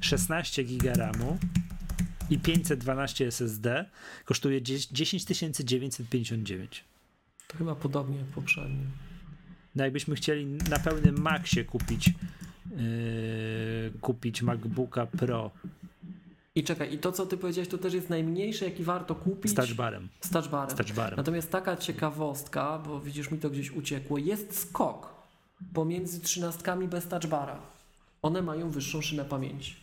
16 0.00 0.64
GB 0.64 0.94
RAMu 0.94 1.38
i 2.30 2.38
512 2.38 3.26
SSD 3.26 3.90
kosztuje 4.24 4.62
10 4.62 4.88
959. 5.64 6.84
To 7.48 7.58
chyba 7.58 7.74
podobnie 7.74 8.18
jak 8.18 8.26
poprzednio. 8.26 8.86
No 9.74 9.84
jakbyśmy 9.84 10.14
chcieli 10.14 10.46
na 10.46 10.78
pełnym 10.78 11.20
maksie 11.20 11.64
kupić 11.64 12.06
yy, 12.06 14.00
kupić 14.00 14.42
MacBooka 14.42 15.06
Pro 15.06 15.50
I 16.54 16.64
czekaj, 16.64 16.94
i 16.94 16.98
to 16.98 17.12
co 17.12 17.26
ty 17.26 17.36
powiedziałeś, 17.36 17.68
to 17.68 17.78
też 17.78 17.94
jest 17.94 18.10
najmniejsze, 18.10 18.64
jaki 18.64 18.84
warto 18.84 19.14
kupić 19.14 19.52
z 19.52 19.54
touchbarem. 19.54 20.08
z 20.20 20.30
touchbarem. 20.30 20.70
Z 20.70 20.74
touchbarem. 20.78 21.16
Natomiast 21.16 21.50
taka 21.50 21.76
ciekawostka, 21.76 22.78
bo 22.78 23.00
widzisz 23.00 23.30
mi 23.30 23.38
to 23.38 23.50
gdzieś 23.50 23.70
uciekło, 23.70 24.18
jest 24.18 24.60
skok 24.60 25.14
pomiędzy 25.74 26.20
trzynastkami 26.20 26.88
bez 26.88 27.08
touchbara. 27.08 27.58
One 28.22 28.42
mają 28.42 28.70
wyższą 28.70 29.00
szynę 29.02 29.24
pamięci. 29.24 29.76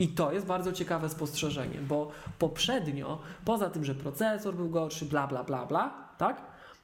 I 0.00 0.08
to 0.08 0.32
jest 0.32 0.46
bardzo 0.46 0.72
ciekawe 0.72 1.08
spostrzeżenie, 1.08 1.78
bo 1.88 2.12
poprzednio, 2.38 3.22
poza 3.44 3.70
tym, 3.70 3.84
że 3.84 3.94
procesor 3.94 4.54
był 4.54 4.70
gorszy, 4.70 5.04
bla, 5.04 5.26
bla, 5.26 5.44
bla, 5.44 5.66
bla, 5.66 6.08
tak? 6.18 6.42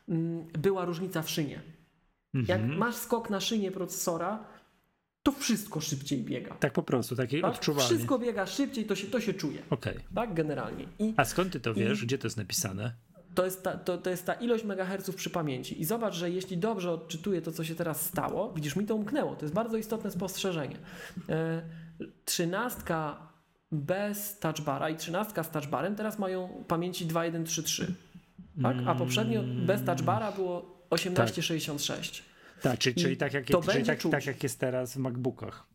Mm, 0.08 0.44
Była 0.58 0.84
różnica 0.84 1.22
w 1.22 1.30
szynie. 1.30 1.60
Jak 2.34 2.60
Mhm. 2.60 2.78
masz 2.78 2.94
skok 2.94 3.30
na 3.30 3.40
szynie 3.40 3.72
procesora, 3.72 4.44
to 5.22 5.32
wszystko 5.32 5.80
szybciej 5.80 6.22
biega. 6.22 6.54
Tak 6.54 6.72
po 6.72 6.82
prostu, 6.82 7.16
takie 7.16 7.40
Tak? 7.40 7.54
odczuwalnie. 7.54 7.88
Wszystko 7.88 8.18
biega 8.18 8.46
szybciej, 8.46 8.84
to 8.84 8.94
się, 8.96 9.06
to 9.06 9.20
się 9.20 9.34
czuje. 9.34 9.62
Okej. 9.70 9.94
Tak, 10.14 10.34
generalnie. 10.34 10.84
I 10.98 11.14
A 11.16 11.24
skąd 11.24 11.52
ty 11.52 11.60
to 11.60 11.74
wiesz? 11.74 12.02
I- 12.02 12.06
Gdzie 12.06 12.18
to 12.18 12.26
jest 12.26 12.36
napisane? 12.36 12.92
to 13.34 13.44
jest, 13.44 13.62
ta, 13.62 13.76
to, 13.76 13.98
to 13.98 14.10
jest 14.10 14.26
ta 14.26 14.34
ilość 14.34 14.64
megaherców 14.64 15.16
przy 15.16 15.30
pamięci. 15.30 15.80
I 15.80 15.84
zobacz, 15.84 16.14
że 16.14 16.30
jeśli 16.30 16.58
dobrze 16.58 16.92
odczytuję 16.92 17.42
to, 17.42 17.52
co 17.52 17.64
się 17.64 17.74
teraz 17.74 18.00
stało, 18.06 18.52
widzisz, 18.52 18.76
mi 18.76 18.84
to 18.86 18.94
umknęło. 18.94 19.36
To 19.36 19.44
jest 19.44 19.54
bardzo 19.54 19.76
istotne 19.76 20.10
spostrzeżenie. 20.10 20.76
E, 21.28 21.62
Trzynastka 22.24 23.28
bez 23.72 24.38
touchbara 24.38 24.90
i 24.90 24.96
trzynastka 24.96 25.42
z 25.42 25.50
touchbarem 25.50 25.96
teraz 25.96 26.18
mają 26.18 26.64
pamięci 26.68 27.06
2133. 27.06 27.94
Tak? 28.62 28.76
A 28.86 28.94
poprzednio 28.94 29.42
bez 29.66 29.84
touchbara 29.84 30.32
było 30.32 30.77
1866. 30.90 32.24
Tak, 32.62 32.78
czyli, 32.78 33.00
I 33.00 33.02
czyli, 33.02 33.16
tak, 33.16 33.32
jak, 33.34 33.44
to 33.46 33.62
czyli 33.62 33.84
tak, 33.84 34.02
tak 34.10 34.26
jak 34.26 34.42
jest 34.42 34.60
teraz 34.60 34.94
w 34.94 34.96
MacBookach. 34.96 35.66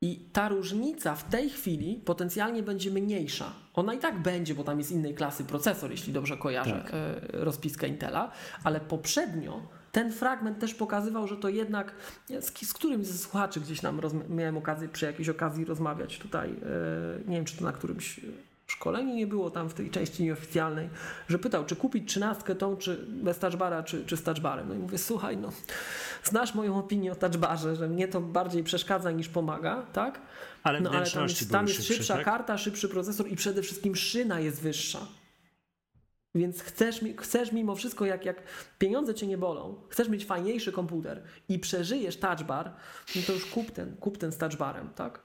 I 0.00 0.30
ta 0.32 0.48
różnica 0.48 1.14
w 1.14 1.24
tej 1.24 1.50
chwili 1.50 2.02
potencjalnie 2.04 2.62
będzie 2.62 2.90
mniejsza. 2.90 3.52
Ona 3.74 3.94
i 3.94 3.98
tak 3.98 4.22
będzie, 4.22 4.54
bo 4.54 4.64
tam 4.64 4.78
jest 4.78 4.90
innej 4.90 5.14
klasy 5.14 5.44
procesor, 5.44 5.90
jeśli 5.90 6.12
dobrze 6.12 6.36
kojarzę 6.36 6.70
Tak. 6.70 6.90
e, 6.94 7.20
rozpiskę 7.44 7.88
Intela, 7.88 8.32
ale 8.64 8.80
poprzednio 8.80 9.68
ten 9.92 10.12
fragment 10.12 10.58
też 10.58 10.74
pokazywał, 10.74 11.28
że 11.28 11.36
to 11.36 11.48
jednak 11.48 11.94
z, 12.40 12.68
z 12.68 12.72
którymś 12.72 13.06
ze 13.06 13.18
słuchaczy 13.18 13.60
gdzieś 13.60 13.82
nam 13.82 14.00
rozma- 14.00 14.30
miałem 14.30 14.56
okazję 14.56 14.88
przy 14.88 15.06
jakiejś 15.06 15.28
okazji 15.28 15.64
rozmawiać 15.64 16.18
tutaj, 16.18 16.50
e, 16.50 16.54
nie 17.26 17.36
wiem 17.36 17.44
czy 17.44 17.56
to 17.56 17.64
na 17.64 17.72
którymś 17.72 18.20
szkoleniu 18.66 19.14
nie 19.14 19.26
było 19.26 19.50
tam 19.50 19.68
w 19.68 19.74
tej 19.74 19.90
części 19.90 20.22
nieoficjalnej, 20.22 20.88
że 21.28 21.38
pytał, 21.38 21.64
czy 21.64 21.76
kupić 21.76 22.08
trzynastkę 22.08 22.54
tą, 22.54 22.76
czy 22.76 23.06
bez 23.08 23.38
touchbara, 23.38 23.82
czy, 23.82 24.06
czy 24.06 24.16
z 24.16 24.22
touchbarem. 24.22 24.68
No 24.68 24.74
i 24.74 24.78
mówię, 24.78 24.98
słuchaj, 24.98 25.36
no 25.36 25.52
znasz 26.22 26.54
moją 26.54 26.78
opinię 26.78 27.12
o 27.12 27.14
touchbarze, 27.14 27.76
że 27.76 27.88
mnie 27.88 28.08
to 28.08 28.20
bardziej 28.20 28.64
przeszkadza 28.64 29.10
niż 29.10 29.28
pomaga, 29.28 29.86
tak? 29.92 30.20
Ale 30.62 30.80
No 30.80 30.90
ale 30.90 31.10
tam 31.10 31.22
jest, 31.22 31.50
tam 31.50 31.66
jest 31.66 31.76
szybsze, 31.76 31.94
szybsza 31.94 32.14
tak? 32.14 32.24
karta, 32.24 32.58
szybszy 32.58 32.88
procesor 32.88 33.28
i 33.28 33.36
przede 33.36 33.62
wszystkim 33.62 33.96
szyna 33.96 34.40
jest 34.40 34.62
wyższa. 34.62 35.06
Więc 36.34 36.62
chcesz, 36.62 37.00
chcesz 37.18 37.52
mimo 37.52 37.74
wszystko, 37.74 38.04
jak, 38.04 38.24
jak 38.24 38.42
pieniądze 38.78 39.14
cię 39.14 39.26
nie 39.26 39.38
bolą, 39.38 39.74
chcesz 39.88 40.08
mieć 40.08 40.24
fajniejszy 40.24 40.72
komputer 40.72 41.22
i 41.48 41.58
przeżyjesz 41.58 42.16
touchbar, 42.16 42.74
no 43.16 43.22
to 43.26 43.32
już 43.32 43.46
kup 43.46 43.70
ten, 43.70 43.96
kup 43.96 44.18
ten 44.18 44.32
z 44.32 44.38
touchbarem, 44.38 44.88
tak? 44.94 45.23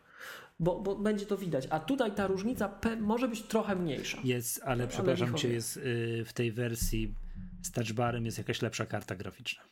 Bo, 0.59 0.79
bo 0.79 0.95
będzie 0.95 1.25
to 1.25 1.38
widać. 1.38 1.67
A 1.69 1.79
tutaj 1.79 2.11
ta 2.11 2.27
różnica 2.27 2.79
może 2.99 3.27
być 3.27 3.41
trochę 3.41 3.75
mniejsza. 3.75 4.17
Jest, 4.23 4.61
ale 4.65 4.88
przepraszam 4.88 5.33
cię, 5.33 5.49
jest 5.53 5.77
y, 5.77 6.23
w 6.25 6.33
tej 6.33 6.51
wersji 6.51 7.13
z 7.63 7.71
touchbarem 7.71 8.25
jest 8.25 8.38
jakaś 8.38 8.61
lepsza 8.61 8.85
karta 8.85 9.15
graficzna. 9.15 9.63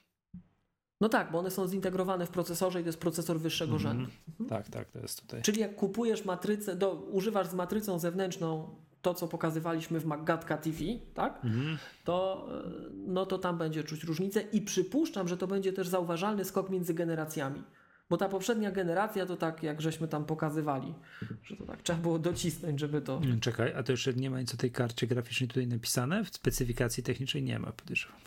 No 1.02 1.10
tak, 1.10 1.32
bo 1.32 1.40
one 1.40 1.52
są 1.52 1.68
zintegrowane 1.68 2.26
w 2.26 2.30
procesorze 2.30 2.80
i 2.80 2.84
to 2.84 2.90
jest 2.90 3.00
procesor 3.00 3.40
wyższego 3.40 3.76
Mhm. 3.76 3.98
rzędu. 3.98 4.12
Tak, 4.50 4.70
tak, 4.70 4.92
to 4.92 5.00
jest 5.00 5.22
tutaj. 5.22 5.42
Czyli 5.42 5.62
jak 5.62 5.76
kupujesz 5.76 6.26
matrycę, 6.26 6.76
do, 6.76 6.94
używasz 6.94 7.48
z 7.48 7.54
matrycą 7.54 8.00
zewnętrzną 8.00 8.76
to, 9.02 9.14
co 9.14 9.28
pokazywaliśmy 9.28 10.00
w 10.00 10.06
Magatka 10.06 10.58
TV, 10.58 10.78
tak? 11.14 11.46
Mhm. 11.46 11.78
To, 12.04 12.48
e, 12.66 12.90
no 12.94 13.26
to 13.26 13.38
tam 13.38 13.58
będzie 13.58 13.84
czuć 13.84 14.04
różnicę 14.04 14.42
i 14.42 14.62
przypuszczam, 14.62 15.28
że 15.28 15.38
to 15.38 15.48
będzie 15.48 15.74
też 15.74 15.88
zauważalny 15.88 16.46
skok 16.46 16.70
między 16.70 16.94
generacjami. 16.94 17.64
Bo 18.10 18.18
ta 18.18 18.30
poprzednia 18.30 18.72
generacja 18.72 19.26
to 19.26 19.38
tak, 19.38 19.64
jak 19.64 19.82
żeśmy 19.82 20.08
tam 20.08 20.26
pokazywali, 20.26 20.94
że 21.44 21.56
to 21.58 21.66
tak 21.66 21.82
trzeba 21.82 22.00
było 22.00 22.20
docisnąć, 22.20 22.80
żeby 22.80 23.02
to... 23.02 23.18
Mm, 23.18 23.40
Czekaj, 23.40 23.74
a 23.74 23.84
to 23.84 23.92
jeszcze 23.92 24.14
nie 24.14 24.30
ma 24.30 24.40
nic 24.40 24.54
o 24.54 24.58
tej 24.58 24.72
karcie 24.72 25.08
graficznej 25.08 25.48
tutaj 25.48 25.68
napisane? 25.68 26.24
W 26.24 26.30
specyfikacji 26.36 27.04
technicznej 27.04 27.44
nie 27.44 27.60
ma, 27.60 27.72
podejrzewam. 27.72 28.18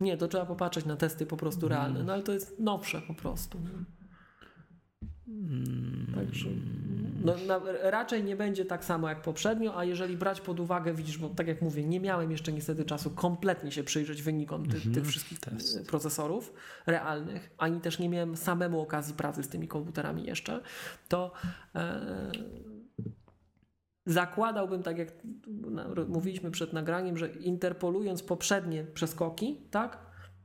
Nie, 0.00 0.16
to 0.16 0.28
trzeba 0.28 0.46
popatrzeć 0.46 0.84
na 0.84 0.96
testy 0.96 1.26
po 1.26 1.36
prostu 1.36 1.68
realne, 1.68 2.02
no 2.04 2.12
ale 2.12 2.22
to 2.22 2.32
jest 2.32 2.58
nowsze 2.58 3.02
po 3.02 3.14
prostu. 3.14 3.58
nie? 3.60 3.84
Mm, 5.34 6.12
Także 6.14 6.48
no, 7.24 7.34
na, 7.46 7.60
raczej 7.82 8.24
nie 8.24 8.36
będzie 8.36 8.64
tak 8.64 8.84
samo 8.84 9.08
jak 9.08 9.22
poprzednio, 9.22 9.78
a 9.78 9.84
jeżeli 9.84 10.16
brać 10.16 10.40
pod 10.40 10.60
uwagę, 10.60 10.94
widzisz, 10.94 11.18
bo 11.18 11.28
tak 11.28 11.48
jak 11.48 11.62
mówię, 11.62 11.84
nie 11.84 12.00
miałem 12.00 12.30
jeszcze 12.30 12.52
niestety 12.52 12.84
czasu 12.84 13.10
kompletnie 13.10 13.72
się 13.72 13.84
przyjrzeć 13.84 14.22
wynikom 14.22 14.66
ty, 14.68 14.76
Mhm, 14.76 14.94
tych 14.94 15.06
wszystkich 15.06 15.40
test. 15.40 15.76
e, 15.76 15.84
procesorów 15.84 16.52
realnych, 16.86 17.50
ani 17.58 17.80
też 17.80 17.98
nie 17.98 18.08
miałem 18.08 18.36
samemu 18.36 18.80
okazji 18.80 19.14
pracy 19.14 19.42
z 19.42 19.48
tymi 19.48 19.68
komputerami 19.68 20.24
jeszcze, 20.24 20.60
to 21.08 21.32
e, 21.74 22.30
zakładałbym, 24.06 24.82
tak 24.82 24.98
jak 24.98 25.08
na- 25.70 25.86
mówiliśmy 26.08 26.50
przed 26.50 26.72
nagraniem, 26.72 27.16
że 27.16 27.28
interpolując 27.28 28.22
poprzednie 28.22 28.84
przeskoki, 28.84 29.60
tak, 29.70 29.98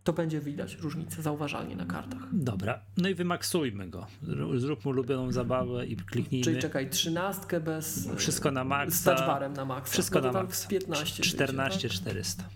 to 0.07 0.13
będzie 0.13 0.41
widać 0.41 0.75
różnicę 0.75 1.21
zauważalnie 1.21 1.75
na 1.75 1.85
kartach. 1.85 2.21
Dobra, 2.33 2.79
no 2.97 3.09
i 3.09 3.15
wymaksujmy 3.15 3.89
go. 3.89 4.07
Zró- 4.23 4.57
Zróbmy 4.59 4.91
ulubioną 4.91 5.31
zabawę 5.31 5.85
i 5.85 5.95
kliknijmy. 5.95 6.43
Czyli 6.45 6.61
czekaj, 6.61 6.89
trzynastkę 6.89 7.59
bez. 7.59 8.09
Wszystko 8.17 8.51
na 8.51 8.63
Z 8.63 8.67
maksa. 8.67 9.15
touchbarem 9.15 9.53
na 9.53 9.65
maksa. 9.65 9.91
Wszystko 9.93 10.21
no 10.21 10.31
na 10.31 10.43
maksa. 10.43 10.63
z 10.63 10.67
15. 10.67 11.23
14 11.23 11.79
wyjdzie, 11.81 11.89
400. 11.99 12.43
tak? 12.43 12.51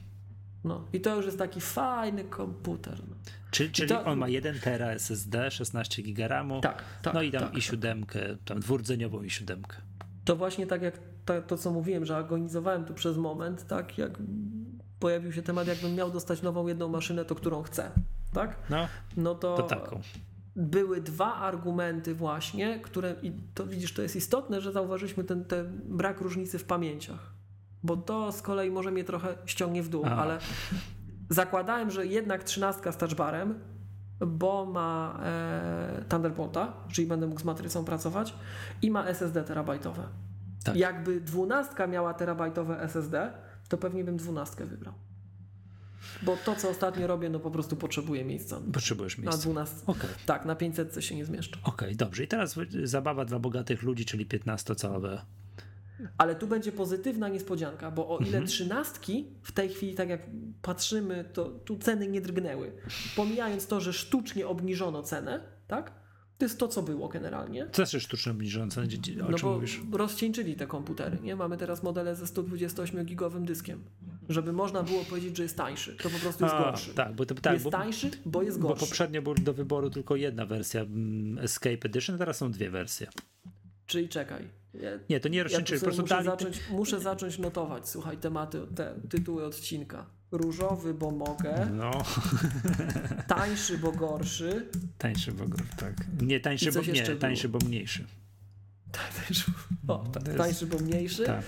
No 0.63 0.85
i 0.93 1.01
to 1.01 1.15
już 1.15 1.25
jest 1.25 1.37
taki 1.37 1.61
fajny 1.61 2.23
komputer. 2.23 2.99
No. 3.09 3.15
Czyli, 3.51 3.71
czyli 3.71 3.89
to- 3.89 4.05
on 4.05 4.19
ma 4.19 4.27
1 4.27 4.59
tera 4.59 4.87
SSD, 4.91 5.51
16 5.51 6.03
GB 6.03 6.27
RAMu. 6.27 6.61
Tak, 6.61 6.83
tak. 7.01 7.13
no 7.13 7.21
i 7.21 7.31
tam 7.31 7.41
tak. 7.41 7.57
i 7.57 7.61
siódemkę, 7.61 8.19
tam 8.45 8.59
dwurdzeniową 8.59 9.23
i 9.23 9.29
siódemkę. 9.29 9.77
To 10.25 10.35
właśnie 10.35 10.67
tak 10.67 10.81
jak 10.81 10.99
to, 11.25 11.41
to, 11.41 11.57
co 11.57 11.71
mówiłem, 11.71 12.05
że 12.05 12.17
agonizowałem 12.17 12.85
tu 12.85 12.93
przez 12.93 13.17
moment, 13.17 13.67
tak 13.67 13.97
jak 13.97 14.19
pojawił 15.01 15.31
się 15.31 15.41
temat, 15.41 15.67
jakbym 15.67 15.95
miał 15.95 16.11
dostać 16.11 16.41
nową 16.41 16.67
jedną 16.67 16.87
maszynę, 16.87 17.25
to 17.25 17.35
którą 17.35 17.63
chcę, 17.63 17.91
tak? 18.33 18.55
No, 18.69 18.87
No 19.17 19.35
to, 19.35 19.55
to 19.55 19.63
taką. 19.63 20.01
były 20.55 21.01
dwa 21.01 21.33
argumenty 21.35 22.15
właśnie, 22.15 22.79
które, 22.79 23.15
i 23.21 23.31
to 23.53 23.65
widzisz, 23.65 23.93
to 23.93 24.01
jest 24.01 24.15
istotne, 24.15 24.61
że 24.61 24.71
zauważyliśmy 24.71 25.23
ten, 25.23 25.45
ten 25.45 25.81
brak 25.85 26.21
różnicy 26.21 26.59
w 26.59 26.63
pamięciach, 26.63 27.33
bo 27.83 27.97
to 27.97 28.31
z 28.31 28.41
kolei 28.41 28.71
może 28.71 28.91
mnie 28.91 29.03
trochę 29.03 29.35
ściągnie 29.45 29.83
w 29.83 29.89
dół, 29.89 30.03
Aha. 30.05 30.15
ale 30.21 30.37
zakładałem, 31.29 31.91
że 31.91 32.05
jednak 32.05 32.43
trzynastka 32.43 32.91
z 32.91 32.97
touchbarem, 32.97 33.59
bo 34.19 34.65
ma 34.65 35.19
e, 35.23 36.03
Thunderbolta, 36.09 36.73
czyli 36.91 37.07
będę 37.07 37.27
mógł 37.27 37.41
z 37.41 37.43
matrycą 37.43 37.85
pracować 37.85 38.33
i 38.81 38.91
ma 38.91 39.05
SSD 39.05 39.43
terabajtowe. 39.43 40.03
Tak. 40.63 40.75
Jakby 40.75 41.21
dwunastka 41.21 41.87
miała 41.87 42.13
terabajtowe 42.13 42.81
SSD, 42.81 43.33
to 43.71 43.77
pewnie 43.77 44.03
bym 44.03 44.17
dwunastkę 44.17 44.65
wybrał. 44.65 44.93
Bo 46.23 46.37
to, 46.45 46.55
co 46.55 46.69
ostatnio 46.69 47.07
robię, 47.07 47.29
no 47.29 47.39
po 47.39 47.51
prostu 47.51 47.75
potrzebuję 47.75 48.25
miejsca. 48.25 48.59
Potrzebujesz 48.73 49.17
Na 49.17 49.23
miejsca. 49.23 49.41
12. 49.41 49.75
Okej. 49.87 50.09
Tak, 50.25 50.45
na 50.45 50.55
500 50.55 50.95
się 50.99 51.15
nie 51.15 51.25
zmieszczę. 51.25 51.57
Okej, 51.63 51.95
dobrze. 51.95 52.23
I 52.23 52.27
teraz 52.27 52.55
zabawa 52.83 53.25
dla 53.25 53.39
bogatych 53.39 53.83
ludzi, 53.83 54.05
czyli 54.05 54.25
15-calowe. 54.27 55.17
Ale 56.17 56.35
tu 56.35 56.47
będzie 56.47 56.71
pozytywna 56.71 57.29
niespodzianka, 57.29 57.91
bo 57.91 58.09
o 58.09 58.17
ile 58.17 58.27
Mhm. 58.27 58.45
trzynastki 58.47 59.25
w 59.41 59.51
tej 59.51 59.69
chwili, 59.69 59.95
tak 59.95 60.09
jak 60.09 60.21
patrzymy, 60.61 61.25
to 61.33 61.45
tu 61.49 61.77
ceny 61.77 62.07
nie 62.07 62.21
drgnęły. 62.21 62.71
Pomijając 63.15 63.67
to, 63.67 63.81
że 63.81 63.93
sztucznie 63.93 64.47
obniżono 64.47 65.03
cenę, 65.03 65.43
tak? 65.67 65.91
To 66.41 66.45
jest 66.45 66.57
to, 66.59 66.67
co 66.67 66.83
było 66.83 67.07
generalnie. 67.07 67.67
Co 67.71 67.75
znaczy 67.75 67.99
sztuczne 67.99 68.31
obniżące? 68.31 68.83
Gdzie- 68.83 68.97
gdzie- 68.97 69.25
O 69.25 69.29
No 69.29 69.37
czym 69.37 69.49
bo 69.49 69.55
mówisz? 69.55 69.81
rozcieńczyli 69.91 70.55
te 70.55 70.67
komputery, 70.67 71.17
nie? 71.23 71.35
Mamy 71.35 71.57
teraz 71.57 71.83
modele 71.83 72.15
ze 72.15 72.25
128-gigowym 72.25 73.45
dyskiem. 73.45 73.83
Żeby 74.29 74.53
można 74.53 74.83
było 74.83 75.03
powiedzieć, 75.03 75.37
że 75.37 75.43
jest 75.43 75.57
tańszy. 75.57 75.95
To 76.03 76.09
po 76.09 76.19
prostu 76.19 76.43
jest 76.43 76.55
A, 76.55 76.63
gorszy. 76.63 76.93
Tak, 76.93 77.15
bo 77.15 77.25
to 77.25 77.35
tak, 77.35 77.53
jest 77.53 77.65
bo, 77.65 77.71
tańszy, 77.71 78.11
bo 78.25 78.41
jest 78.43 78.59
bo 78.59 78.67
gorszy. 78.67 78.85
poprzednio 78.85 79.21
była 79.21 79.35
do 79.35 79.53
wyboru 79.53 79.89
tylko 79.89 80.15
jedna 80.15 80.45
wersja 80.45 80.81
mm, 80.81 81.37
Escape 81.43 81.77
Edition, 81.85 82.17
teraz 82.17 82.37
są 82.37 82.51
dwie 82.51 82.69
wersje. 82.69 83.07
Czyli 83.85 84.09
czekaj. 84.09 84.47
Ja, 84.73 84.89
Nie, 85.09 85.19
to 85.19 85.29
nie 85.29 85.37
ja 85.37 85.43
rozcieńczyli, 85.43 85.79
po 85.79 85.85
sobie 85.85 85.97
prostu 85.97 86.01
muszę, 86.01 86.15
dali... 86.15 86.25
zacząć, 86.25 86.69
muszę 86.71 86.99
zacząć 86.99 87.37
notować, 87.39 87.89
słuchaj, 87.89 88.17
tematy, 88.17 88.61
te 88.75 88.95
tytuły 89.09 89.45
odcinka. 89.45 90.05
Różowy, 90.31 90.93
bo 90.93 91.11
mogę. 91.11 91.67
No, 91.73 91.91
Tańszy, 93.27 93.77
bo 93.77 93.91
gorszy. 93.91 94.69
tańszy 94.97 95.31
bo 95.31 95.43
tak. 95.77 95.93
Nie, 96.21 96.39
tańszy, 96.39 96.71
bo, 96.71 96.81
nie, 96.81 97.03
tańszy, 97.15 97.49
bo 97.49 97.59
mniejszy. 97.65 98.05
Tańszy, 98.91 99.51
o, 99.87 99.97
ta, 99.97 100.19
jest- 100.25 100.37
tańszy 100.37 100.67
bo 100.67 100.77
mniejszy. 100.79 101.23
Tak. 101.25 101.43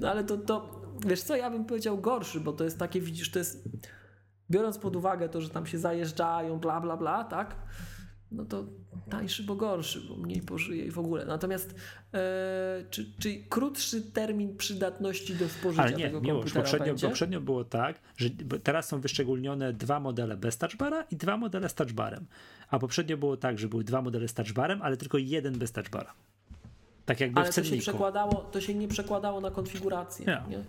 No 0.00 0.10
ale 0.10 0.24
to, 0.24 0.36
to, 0.38 0.82
wiesz 1.06 1.22
co, 1.22 1.36
ja 1.36 1.50
bym 1.50 1.64
powiedział 1.64 1.98
gorszy, 2.00 2.40
bo 2.40 2.52
to 2.52 2.64
jest 2.64 2.78
takie, 2.78 3.00
widzisz, 3.00 3.30
to 3.30 3.38
jest, 3.38 3.68
biorąc 4.50 4.78
pod 4.78 4.96
uwagę 4.96 5.28
to, 5.28 5.40
że 5.40 5.48
tam 5.50 5.66
się 5.66 5.78
zajeżdżają, 5.78 6.58
bla, 6.58 6.80
bla, 6.80 6.96
bla, 6.96 7.24
tak? 7.24 7.56
No 8.32 8.44
to 8.44 8.64
tańszy, 9.10 9.42
bo 9.42 9.56
gorszy, 9.56 10.00
bo 10.00 10.16
mniej 10.16 10.42
pożyje 10.42 10.84
i 10.84 10.90
w 10.90 10.98
ogóle. 10.98 11.24
Natomiast 11.24 11.74
e, 12.14 12.84
czy, 12.90 13.06
czy 13.18 13.42
krótszy 13.48 14.02
termin 14.02 14.56
przydatności 14.56 15.34
do 15.34 15.48
spożycia 15.48 15.82
Ale 15.82 15.92
nie, 15.92 16.04
tego 16.04 16.20
miłość. 16.20 16.42
komputera 16.42 16.62
Poprzednio, 16.62 16.86
będzie? 16.86 17.08
poprzednio 17.08 17.40
było 17.40 17.64
tak, 17.64 18.00
że 18.16 18.30
teraz 18.62 18.88
są 18.88 19.00
wyszczególnione 19.00 19.72
dwa 19.72 20.00
modele 20.00 20.36
bez 20.36 20.58
touchbara 20.58 21.02
i 21.10 21.16
dwa 21.16 21.36
modele 21.36 21.68
z 21.68 21.74
touchbarem. 21.74 22.26
A 22.70 22.78
poprzednio 22.78 23.16
było 23.16 23.36
tak, 23.36 23.58
że 23.58 23.68
były 23.68 23.84
dwa 23.84 24.02
modele 24.02 24.28
z 24.28 24.34
touchbarem, 24.34 24.82
ale 24.82 24.96
tylko 24.96 25.18
jeden 25.18 25.58
bez 25.58 25.72
touchbara. 25.72 26.12
Tak 27.06 27.20
jakby 27.20 27.40
Ale 27.40 27.52
w 27.52 27.54
to 27.54 27.60
się, 27.60 27.68
cenniku. 27.68 27.82
przekładało, 27.82 28.34
to 28.34 28.60
się 28.60 28.74
nie 28.74 28.88
przekładało 28.88 29.40
na 29.40 29.50
konfigurację. 29.50 30.26
Nie. 30.26 30.56
Nie. 30.56 30.64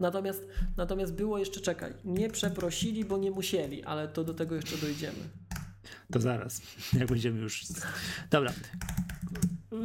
Natomiast, 0.00 0.44
natomiast 0.76 1.14
było 1.14 1.38
jeszcze, 1.38 1.60
czekaj, 1.60 1.92
nie 2.04 2.30
przeprosili, 2.30 3.04
bo 3.04 3.18
nie 3.18 3.30
musieli, 3.30 3.84
ale 3.84 4.08
to 4.08 4.24
do 4.24 4.34
tego 4.34 4.54
jeszcze 4.54 4.76
dojdziemy. 4.76 5.18
To 6.12 6.20
zaraz, 6.20 6.62
jak 6.98 7.08
będziemy 7.08 7.40
już... 7.40 7.64
Dobra. 8.30 8.52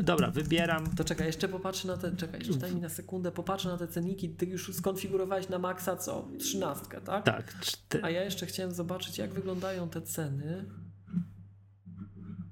Dobra, 0.03 0.31
wybieram... 0.31 0.95
To 0.95 1.03
czekaj, 1.03 1.27
jeszcze 1.27 1.47
popatrzę 1.47 1.87
na 1.87 1.97
te, 1.97 2.15
czekaj, 2.15 2.39
jeszcze 2.39 2.55
daj 2.57 2.75
mi 2.75 2.81
na 2.81 2.89
sekundę, 2.89 3.31
popatrzę 3.31 3.69
na 3.69 3.77
te 3.77 3.87
cenniki, 3.87 4.29
ty 4.29 4.45
już 4.45 4.75
skonfigurowałeś 4.75 5.49
na 5.49 5.59
maksa 5.59 5.97
co? 5.97 6.29
Trzynastkę, 6.39 7.01
tak? 7.01 7.25
Tak, 7.25 7.59
czty... 7.59 8.03
A 8.03 8.09
ja 8.09 8.23
jeszcze 8.23 8.45
chciałem 8.45 8.71
zobaczyć, 8.71 9.17
jak 9.17 9.33
wyglądają 9.33 9.89
te 9.89 10.01
ceny. 10.01 10.65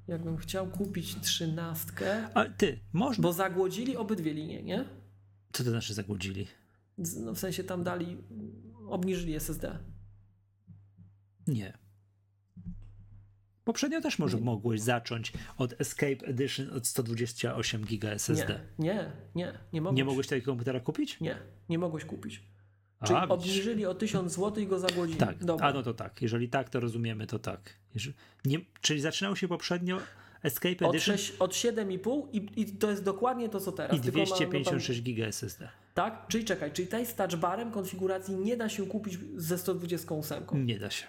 Jakbym 0.08 0.38
chciał 0.38 0.68
kupić 0.68 1.20
trzynastkę, 1.22 2.28
A 2.34 2.46
ty, 2.46 2.80
można... 2.94 3.22
bo 3.22 3.34
zagłodzili 3.34 3.98
obydwie 3.98 4.34
linie, 4.34 4.64
nie? 4.64 4.86
Co 5.52 5.64
to 5.64 5.70
znaczy 5.70 5.94
zagłodzili? 5.94 6.48
No 6.98 7.34
w 7.34 7.40
sensie 7.40 7.64
tam 7.64 7.84
dali, 7.84 8.18
obniżyli 8.88 9.36
SSD. 9.36 9.78
Nie. 11.48 11.78
Poprzednio 13.72 14.01
też 14.01 14.19
może 14.19 14.38
Nie. 14.38 14.43
mogłeś 14.43 14.82
zacząć 14.82 15.33
od 15.58 15.82
Escape 15.82 16.25
Edition 16.27 16.69
od 16.69 16.88
128 16.88 17.82
GB 17.82 18.11
SSD. 18.11 18.59
Nie, 18.80 18.93
nie, 18.93 19.11
nie, 19.35 19.53
nie 19.74 19.82
mogłeś. 19.82 19.98
Nie 19.98 20.06
mogłeś 20.06 20.27
takiego 20.27 20.51
komputera 20.51 20.80
kupić? 20.80 21.19
Nie, 21.19 21.38
nie 21.69 21.77
mogłeś 21.80 22.06
kupić. 22.06 22.41
A, 23.00 23.08
Czyli 23.08 23.19
widzisz. 23.19 23.32
obniżyli 23.32 23.85
o 23.85 23.93
1000 23.95 24.33
zł 24.33 24.64
i 24.64 24.67
go 24.67 24.80
zagłodzili. 24.80 25.19
Tak, 25.19 25.43
Dobra. 25.45 25.67
a 25.67 25.74
no 25.74 25.83
to 25.83 25.93
tak. 25.93 26.22
Jeżeli 26.22 26.50
tak, 26.50 26.69
to 26.69 26.80
rozumiemy, 26.80 27.27
to 27.27 27.40
tak. 27.40 27.74
Jeżeli, 27.93 28.16
nie, 28.45 28.59
czyli 28.82 29.01
zaczynał 29.01 29.35
się 29.35 29.48
poprzednio 29.48 29.98
Escape 30.43 30.85
Od, 30.88 30.95
Edition 30.95 31.17
6, 31.17 31.33
od 31.40 31.51
7,5 31.51 32.27
i, 32.32 32.61
i 32.61 32.66
to 32.66 32.90
jest 32.90 33.03
dokładnie 33.03 33.50
to, 33.50 33.59
co 33.59 33.72
teraz. 33.72 33.98
i 33.98 34.01
tylko 34.01 34.19
ma- 34.19 34.25
no 34.25 34.30
tam- 34.30 34.50
256 34.50 35.01
GB 35.01 35.27
SSD. 35.27 35.69
tak? 35.93 36.27
Czyli 36.27 36.45
czekaj, 36.45 36.72
czyli 36.72 36.88
tej 36.88 37.06
z 37.06 37.16
touchbarem 37.16 37.72
konfiguracji 37.72 38.35
nie 38.35 38.58
da 38.58 38.69
się 38.69 38.88
kupić 38.88 39.17
ze 39.35 39.58
128. 39.58 40.66
Nie 40.66 40.80
da 40.80 40.90
się. 40.90 41.06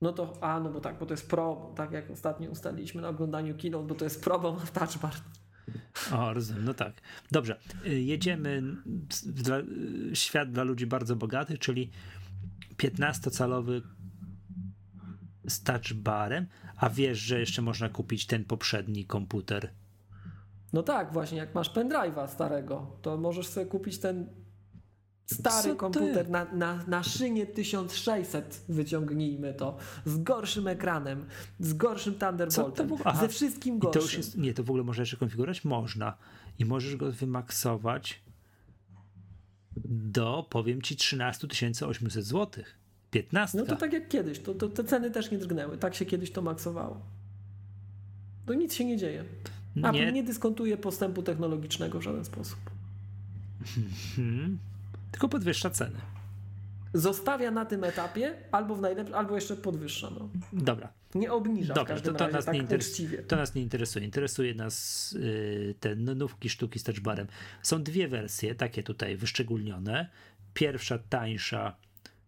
No 0.00 0.12
to, 0.12 0.38
a 0.40 0.60
no 0.60 0.70
bo 0.70 0.80
tak, 0.80 0.98
bo 0.98 1.06
to 1.06 1.14
jest 1.14 1.30
Pro, 1.30 1.72
tak 1.76 1.92
jak 1.92 2.10
ostatnio 2.10 2.50
ustaliliśmy 2.50 3.02
na 3.02 3.08
oglądaniu 3.08 3.54
keynote, 3.58 3.86
bo 3.86 3.94
to 3.94 4.04
jest 4.04 4.24
Pro, 4.24 4.38
bo 4.38 4.52
ma 4.52 4.60
touchbar. 4.60 5.12
O, 6.12 6.34
rozumiem, 6.34 6.64
no 6.64 6.74
tak. 6.74 6.92
Dobrze, 7.30 7.60
y, 7.86 8.00
jedziemy 8.00 8.62
w 9.26 9.42
dla, 9.42 9.58
y, 9.58 10.16
świat 10.16 10.52
dla 10.52 10.62
ludzi 10.62 10.86
bardzo 10.86 11.16
bogatych, 11.16 11.58
czyli 11.58 11.90
15-calowy 12.76 13.82
z 15.48 15.62
touchbarem, 15.62 16.46
a 16.76 16.90
wiesz, 16.90 17.18
że 17.18 17.40
jeszcze 17.40 17.62
można 17.62 17.88
kupić 17.88 18.26
ten 18.26 18.44
poprzedni 18.44 19.04
komputer. 19.04 19.70
No 20.72 20.82
tak, 20.82 21.12
właśnie, 21.12 21.38
jak 21.38 21.54
masz 21.54 21.70
pendrive'a 21.74 22.28
starego, 22.28 22.96
to 23.02 23.16
możesz 23.16 23.46
sobie 23.46 23.66
kupić 23.66 23.98
ten 23.98 24.39
stary 25.34 25.68
Co 25.68 25.76
komputer 25.76 26.30
na, 26.30 26.46
na, 26.52 26.84
na 26.86 27.02
szynie 27.02 27.46
1600, 27.46 28.64
wyciągnijmy 28.68 29.54
to, 29.54 29.76
z 30.04 30.22
gorszym 30.22 30.68
ekranem, 30.68 31.26
z 31.60 31.72
gorszym 31.72 32.14
Thunderboltem, 32.14 32.88
ze 33.20 33.28
wszystkim 33.28 33.76
I 33.76 33.78
gorszym. 33.78 34.00
to 34.00 34.06
już 34.06 34.16
jest, 34.16 34.38
nie, 34.38 34.54
to 34.54 34.64
w 34.64 34.70
ogóle 34.70 34.84
można 34.84 35.02
jeszcze 35.02 35.16
konfigurować? 35.16 35.64
Można. 35.64 36.16
I 36.58 36.64
możesz 36.64 36.96
go 36.96 37.12
wymaksować 37.12 38.22
do, 39.86 40.46
powiem 40.50 40.82
ci, 40.82 40.96
13 40.96 41.46
800 41.86 42.24
zł. 42.24 42.64
15. 43.10 43.58
No 43.58 43.64
to 43.64 43.76
tak 43.76 43.92
jak 43.92 44.08
kiedyś, 44.08 44.38
to, 44.38 44.54
to 44.54 44.68
te 44.68 44.84
ceny 44.84 45.10
też 45.10 45.30
nie 45.30 45.38
drgnęły, 45.38 45.78
tak 45.78 45.94
się 45.94 46.04
kiedyś 46.04 46.30
to 46.30 46.42
maksowało. 46.42 47.00
To 48.46 48.54
nic 48.54 48.74
się 48.74 48.84
nie 48.84 48.96
dzieje. 48.96 49.24
Apple 49.76 49.92
nie, 49.92 50.12
nie 50.12 50.22
dyskontuje 50.22 50.76
postępu 50.76 51.22
technologicznego 51.22 51.98
w 51.98 52.02
żaden 52.02 52.24
sposób. 52.24 52.58
hmm, 54.16 54.58
tylko 55.10 55.28
podwyższa 55.28 55.70
ceny. 55.70 56.00
Zostawia 56.94 57.50
na 57.50 57.64
tym 57.64 57.84
etapie, 57.84 58.34
albo 58.52 58.76
w 58.76 58.80
najlepszym, 58.80 59.14
albo 59.14 59.34
jeszcze 59.34 59.56
podwyższa. 59.56 60.10
No. 60.10 60.28
Dobra, 60.52 60.92
Nie 61.14 61.32
obniża 61.32 61.74
w 61.74 61.76
Dobrze, 61.76 61.94
każdym 61.94 62.12
to, 62.12 62.18
to, 62.18 62.24
razie, 62.24 62.36
nas 62.36 62.44
tak 62.44 62.54
nie 62.54 62.76
uczciwie. 62.76 63.18
to 63.22 63.36
nas 63.36 63.54
nie 63.54 63.62
interesuje. 63.62 64.04
Interesuje 64.04 64.54
nas 64.54 65.12
y, 65.12 65.74
te 65.80 65.96
nówki 65.96 66.48
sztuki 66.50 66.78
z 66.78 66.82
touchbarem. 66.82 67.26
Są 67.62 67.82
dwie 67.82 68.08
wersje, 68.08 68.54
takie 68.54 68.82
tutaj 68.82 69.16
wyszczególnione. 69.16 70.08
Pierwsza 70.54 70.98
tańsza, 70.98 71.76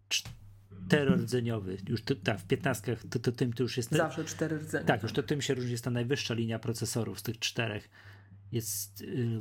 czterordzeniowy. 0.09 1.77
Już 1.87 2.01
tu, 2.01 2.15
tak, 2.15 2.39
w 2.39 2.45
15 2.47 2.97
to, 3.09 3.19
to 3.19 3.31
tym 3.31 3.53
to 3.53 3.63
już 3.63 3.77
jest. 3.77 3.91
Zawsze 3.91 4.25
cztery 4.25 4.57
rdzenie. 4.57 4.85
Tak, 4.85 5.03
już 5.03 5.13
to 5.13 5.23
tym 5.23 5.41
się 5.41 5.53
różni, 5.53 5.71
jest 5.71 5.83
ta 5.83 5.91
najwyższa 5.91 6.33
linia 6.33 6.59
procesorów 6.59 7.19
z 7.19 7.23
tych 7.23 7.39
czterech. 7.39 7.89
Jest 8.51 9.01
yy, 9.01 9.39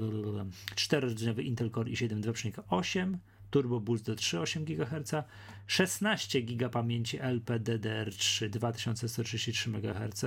czterodzeniowy 0.75 1.43
Intel 1.43 1.71
Core 1.71 1.91
i7 1.91 2.21
2,8, 2.21 3.17
Turbo 3.53 3.81
Boost 3.81 4.05
do 4.07 4.15
3,8 4.15 4.65
GHz, 4.65 5.25
16 5.67 6.43
GB 6.43 6.69
pamięci 6.71 7.19
LPDDR3 7.19 8.49
2133 8.49 9.71
MHz, 9.71 10.25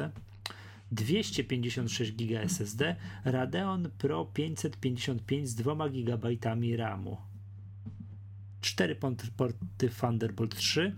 256 0.92 2.12
GB 2.12 2.42
SSD, 2.42 2.96
Radeon 3.26 3.90
Pro 3.98 4.26
555 4.26 5.50
z 5.50 5.56
2 5.56 5.90
GB 5.90 6.28
RAMu, 6.78 7.18
4 8.62 8.96
port- 8.96 9.30
porty 9.38 9.90
Thunderbolt 9.90 10.56
3, 10.56 10.96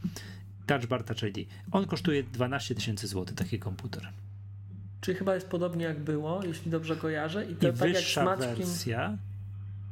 Touch 0.65 0.85
Bar 0.85 1.03
Touch 1.03 1.23
ID. 1.23 1.47
On 1.71 1.85
kosztuje 1.85 2.23
12 2.23 2.75
tysięcy 2.75 3.07
złotych, 3.07 3.35
taki 3.35 3.59
komputer. 3.59 4.09
Czyli 5.01 5.17
chyba 5.17 5.35
jest 5.35 5.47
podobnie 5.49 5.85
jak 5.85 5.99
było, 5.99 6.43
jeśli 6.45 6.71
dobrze 6.71 6.95
kojarzę. 6.95 7.43
I 7.45 7.47
to 7.47 7.51
I 7.53 7.55
tak 7.55 7.63
jak 7.63 7.75
wyższa 7.75 8.23
Maćkiem. 8.25 8.55
wersja 8.55 9.17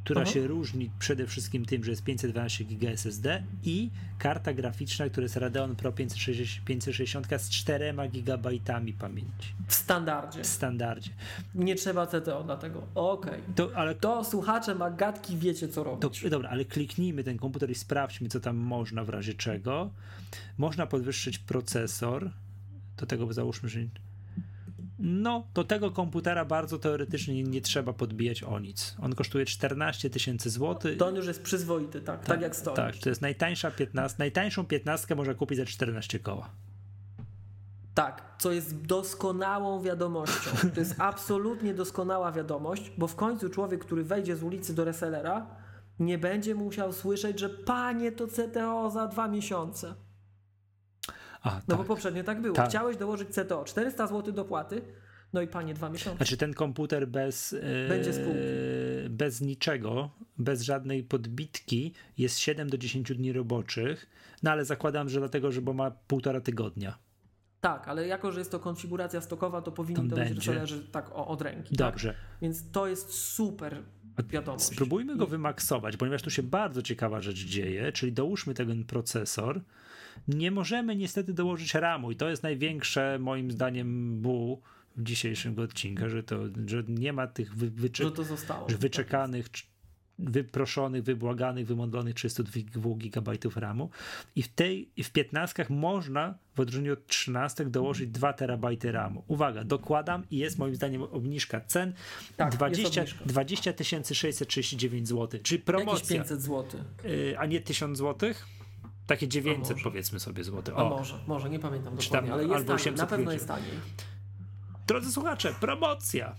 która 0.06 0.22
Aha. 0.22 0.32
się 0.32 0.48
różni 0.48 0.90
przede 1.00 1.28
wszystkim 1.28 1.66
tym, 1.66 1.84
że 1.84 1.92
jest 1.92 2.04
512 2.04 2.66
GB 2.66 2.90
SSD 2.92 3.44
i 3.64 3.90
karta 4.20 4.54
graficzna, 4.54 5.10
która 5.10 5.24
jest 5.24 5.38
Radeon 5.38 5.76
Pro 5.76 5.92
560, 5.92 6.66
560 6.66 7.28
z 7.38 7.50
4 7.50 7.94
GB 8.14 8.50
pamięci 9.00 9.54
W 9.68 9.74
standardzie. 9.74 10.44
w 10.44 10.48
standardzie. 10.48 11.12
Nie 11.56 11.76
trzeba 11.76 12.08
CTO 12.08 12.44
dlatego. 12.44 12.88
Okej. 12.96 13.42
To, 13.56 13.70
ale 13.76 13.96
To 13.96 14.24
słuchacze 14.24 14.76
Magatki 14.76 15.38
wiecie 15.38 15.68
co 15.68 15.84
To, 15.84 15.84
robić. 15.84 16.30
dobra, 16.30 16.50
ale 16.50 16.66
kliknijmy 16.66 17.24
ten 17.24 17.38
komputer 17.38 17.70
i 17.72 17.76
sprawdźmy, 17.76 18.30
co 18.30 18.40
tam 18.40 18.58
można 18.58 19.04
w 19.04 19.10
razie 19.10 19.34
czego. 19.34 19.90
Można 20.58 20.88
podwyższyć 20.88 21.38
procesor. 21.38 22.32
Do 22.98 23.06
tego 23.06 23.34
załóżmy, 23.34 23.70
że. 23.70 23.80
No, 25.00 25.48
do 25.54 25.64
tego 25.64 25.92
komputera 25.92 26.46
bardzo 26.46 26.80
teoretycznie 26.80 27.44
nie, 27.44 27.62
trzeba 27.62 27.94
podbijać 27.94 28.44
o 28.44 28.60
nic. 28.60 28.96
On 29.02 29.16
kosztuje 29.16 29.46
14 29.46 30.10
tysięcy 30.10 30.50
złotych. 30.50 30.98
To 30.98 31.08
on 31.08 31.16
już 31.16 31.28
jest 31.28 31.42
przyzwoity, 31.44 32.02
tak, 32.02 32.26
tak, 32.26 32.42
jak 32.42 32.56
stoi. 32.56 32.76
Tak, 32.76 32.98
to 32.98 33.10
jest 33.10 33.22
najtańsza 33.22 33.72
15. 33.72 34.16
Najtańszą 34.20 34.66
15 34.66 35.16
można 35.16 35.34
kupić 35.34 35.58
za 35.58 35.66
14 35.66 36.20
koła. 36.20 36.50
Tak, 37.94 38.36
co 38.40 38.52
jest 38.52 38.82
doskonałą 38.82 39.82
wiadomością. 39.82 40.52
To 40.74 40.80
jest 40.80 40.96
absolutnie 40.98 41.74
doskonała 41.74 42.32
wiadomość, 42.32 42.92
bo 42.98 43.08
w 43.08 43.16
końcu 43.16 43.50
człowiek, 43.50 43.86
który 43.86 44.04
wejdzie 44.04 44.36
z 44.36 44.44
ulicy 44.44 44.76
do 44.76 44.84
resellera, 44.84 45.48
nie 46.00 46.18
będzie 46.18 46.56
musiał 46.56 46.94
słyszeć, 46.94 47.40
że 47.40 47.50
panie 47.50 48.12
to 48.12 48.28
CTO 48.28 48.92
za 48.92 49.08
dwa 49.08 49.28
miesiące. 49.28 49.96
A, 51.46 51.56
No 51.56 51.62
tak. 51.68 51.78
bo 51.78 51.84
poprzednio 51.84 52.24
tak 52.24 52.42
było. 52.42 52.56
Tak. 52.56 52.70
Chciałeś 52.70 52.98
dołożyć 52.98 53.30
CTO 53.30 53.64
400 53.66 54.08
zł 54.08 54.34
dopłaty, 54.34 54.82
no 55.34 55.42
i 55.42 55.48
panie 55.48 55.74
dwa 55.74 55.90
miesiące. 55.90 56.18
Znaczy 56.18 56.38
ten 56.38 56.54
komputer 56.54 57.08
bez, 57.08 57.56
spółki. 58.12 58.40
bez 59.10 59.42
niczego, 59.42 60.10
bez 60.38 60.62
żadnej 60.62 61.04
podbitki 61.04 61.94
jest 62.18 62.38
7 62.40 62.70
do 62.70 62.78
10 62.78 63.14
dni 63.16 63.34
roboczych, 63.34 64.10
no 64.44 64.52
ale 64.52 64.66
zakładam, 64.66 65.10
że 65.10 65.20
dlatego, 65.20 65.52
że 65.52 65.62
bo 65.62 65.74
ma 65.74 65.92
półtora 65.92 66.42
tygodnia. 66.42 66.98
Tak, 67.62 67.88
ale 67.88 68.08
jako, 68.08 68.32
że 68.32 68.40
jest 68.40 68.52
to 68.52 68.60
konfiguracja 68.60 69.22
stokowa, 69.22 69.62
to 69.62 69.72
powinni 69.72 69.96
Tam 69.96 70.10
to 70.10 70.16
być 70.16 70.26
będzie. 70.26 70.52
resellerzy 70.52 70.84
tak 70.92 71.12
o, 71.12 71.28
od 71.28 71.42
ręki. 71.42 71.76
Tak? 71.76 71.78
Dobrze. 71.78 72.16
Więc 72.42 72.72
to 72.72 72.88
jest 72.88 73.14
super 73.14 73.78
wiadomość. 74.30 74.66
Spróbujmy 74.66 75.16
go 75.16 75.26
I- 75.26 75.30
wymaksować, 75.30 75.98
ponieważ 75.98 76.22
tu 76.22 76.30
się 76.30 76.44
bardzo 76.44 76.82
ciekawa 76.82 77.22
rzecz 77.22 77.38
dzieje, 77.46 77.92
czyli 77.92 78.14
dołóżmy 78.14 78.54
ten 78.54 78.84
procesor. 78.84 79.62
Nie 80.28 80.52
możemy 80.52 80.96
niestety 80.96 81.34
dołożyć 81.34 81.74
RAMu 81.74 82.12
i 82.12 82.16
to 82.16 82.30
jest 82.30 82.44
największe 82.44 83.18
moim 83.20 83.52
zdaniem 83.52 84.22
bu 84.22 84.62
w 84.98 85.04
dzisiejszym 85.04 85.60
odcinku, 85.60 86.10
że 86.10 86.24
to, 86.24 86.40
że 86.68 86.84
nie 86.88 87.14
ma 87.14 87.28
tych 87.28 87.56
wy, 87.56 87.70
wyczy, 87.70 88.12
to 88.12 88.24
zostało. 88.24 88.68
wyczekanych, 88.68 89.50
cz- 89.50 89.66
wyproszonych, 90.20 91.04
wybłaganych, 91.04 91.68
wymodlonych 91.68 92.16
32 92.16 92.90
GB 92.96 93.32
RAMu 93.56 93.90
i 94.36 94.44
w 94.44 94.48
tej 94.48 94.90
i 94.98 95.04
w 95.04 95.12
15 95.12 95.66
można 95.70 96.38
w 96.56 96.60
odróżnieniu 96.60 96.94
od 96.94 97.08
13 97.08 97.66
dołożyć 97.66 98.10
2 98.10 98.34
terabajty 98.34 98.92
RAMu. 98.92 99.24
Uwaga, 99.28 99.64
dokładam 99.64 100.24
i 100.32 100.38
jest 100.38 100.58
moim 100.58 100.76
zdaniem 100.76 101.02
obniżka 101.02 101.62
cen 101.62 101.94
Tak, 102.38 102.48
jest 102.48 102.58
20 102.58 103.02
obniżka. 103.02 103.26
20 103.26 103.74
639 104.14 105.08
zł, 105.08 105.28
czyli 105.44 105.60
Jakieś 105.60 105.66
promocja, 105.66 106.18
500 106.18 106.42
zł. 106.42 106.82
a 107.38 107.46
nie 107.46 107.62
1000 107.62 107.98
zł? 107.98 108.34
Takie 109.08 109.28
900 109.28 109.70
może. 109.78 109.84
powiedzmy 109.84 110.20
sobie 110.20 110.44
złote. 110.44 110.72
A 110.76 110.84
O, 110.84 110.90
może, 110.90 111.20
może, 111.28 111.50
nie 111.50 111.60
pamiętam 111.60 111.96
dokładnie, 111.96 112.34
ale 112.34 112.44
jest 112.44 112.54
taniej, 112.54 112.68
na 112.68 112.74
800 112.76 113.10
pewno 113.10 113.26
ludzie. 113.26 113.34
jest 113.36 113.48
taniej. 113.48 113.72
drodzy 114.88 115.12
słuchacze, 115.12 115.54
promocja! 115.62 116.36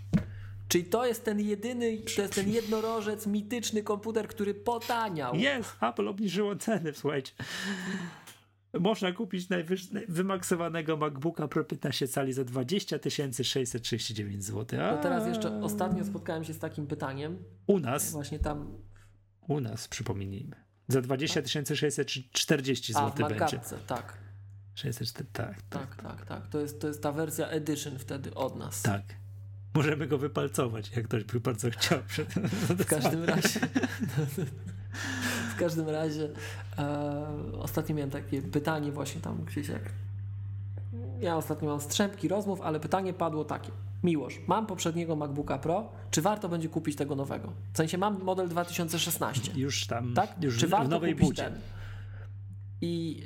Czyli 0.69 0.85
to 0.85 1.07
jest 1.07 1.25
ten 1.25 1.41
jedyny, 1.41 1.99
to 2.17 2.23
jest 2.23 2.35
ten 2.35 2.49
jednorożec, 2.49 3.27
mityczny 3.27 3.83
komputer, 3.83 4.29
który 4.29 4.55
potaniał. 4.55 5.35
Jest, 5.35 5.77
Apple 5.83 6.09
obniżyło 6.09 6.57
ceny, 6.57 6.93
słuchajcie. 6.95 7.33
Można 8.81 9.13
kupić 9.13 9.49
najwyż, 9.49 9.91
naj- 9.93 10.05
wymaksowanego 10.09 10.97
MacBooka 10.97 11.49
Pro 11.49 11.65
15 11.65 12.09
cali 12.09 12.33
za 12.33 12.45
20 12.45 12.97
639 13.43 14.45
zł. 14.45 14.65
To 14.91 15.03
teraz 15.03 15.27
jeszcze 15.27 15.61
ostatnio 15.63 16.05
spotkałem 16.05 16.45
się 16.45 16.53
z 16.53 16.59
takim 16.59 16.87
pytaniem, 16.87 17.45
U 17.67 17.79
nas, 17.81 18.13
właśnie 18.13 18.39
tam, 18.39 18.79
u 19.49 19.61
nas 19.61 19.89
przypomnijmy. 19.89 20.66
Za 20.89 21.01
20 21.03 21.43
640 21.47 22.93
a 22.95 22.99
zł 22.99 23.11
w 23.11 23.29
będzie. 23.29 23.41
markatce, 23.41 23.79
tak, 23.87 24.19
604, 24.75 25.29
tak, 25.33 25.63
tak, 25.63 25.97
tak, 25.97 26.03
tak, 26.03 26.27
tak. 26.27 26.47
To 26.47 26.61
jest, 26.61 26.81
to 26.81 26.89
jest 26.89 27.03
ta 27.03 27.13
wersja 27.13 27.49
edition 27.49 27.99
wtedy 27.99 28.35
od 28.35 28.57
nas. 28.57 28.83
tak. 28.83 29.03
Możemy 29.75 30.07
go 30.07 30.19
wypalcować, 30.19 30.91
jak 30.97 31.05
ktoś 31.05 31.25
by 31.25 31.41
bardzo 31.41 31.71
chciał. 31.71 31.99
Przed... 32.09 32.29
W 32.79 32.85
każdym 32.87 33.25
razie. 33.25 33.61
w 35.55 35.57
każdym 35.59 35.89
razie 35.89 36.29
e, 36.79 37.27
ostatnio 37.53 37.95
miałem 37.95 38.11
takie 38.11 38.43
pytanie 38.43 38.93
właśnie 38.93 39.21
tam 39.21 39.45
gdzieś 39.45 39.69
jak. 39.69 39.83
Ja 41.21 41.37
ostatnio 41.37 41.69
mam 41.69 41.81
strzępki 41.81 42.29
rozmów, 42.29 42.61
ale 42.61 42.81
pytanie 42.81 43.13
padło 43.13 43.45
takie. 43.45 43.71
Miłosz, 44.03 44.41
mam 44.47 44.67
poprzedniego 44.67 45.17
MacBooka 45.17 45.59
Pro, 45.59 45.93
czy 46.11 46.23
warto 46.23 46.49
będzie 46.49 46.69
kupić 46.69 46.97
tego 46.97 47.15
nowego? 47.17 47.53
W 47.73 47.77
sensie 47.77 47.99
mam 47.99 48.23
model 48.23 48.49
2016, 48.49 49.53
Już 49.57 49.87
tam, 49.87 50.15
tak? 50.15 50.43
już 50.43 50.59
czy 50.59 50.67
w 50.67 50.71
warto 50.71 50.89
nowej 50.89 51.13
kupić 51.13 51.29
budzie. 51.29 51.43
ten? 51.43 51.55
I 52.81 53.23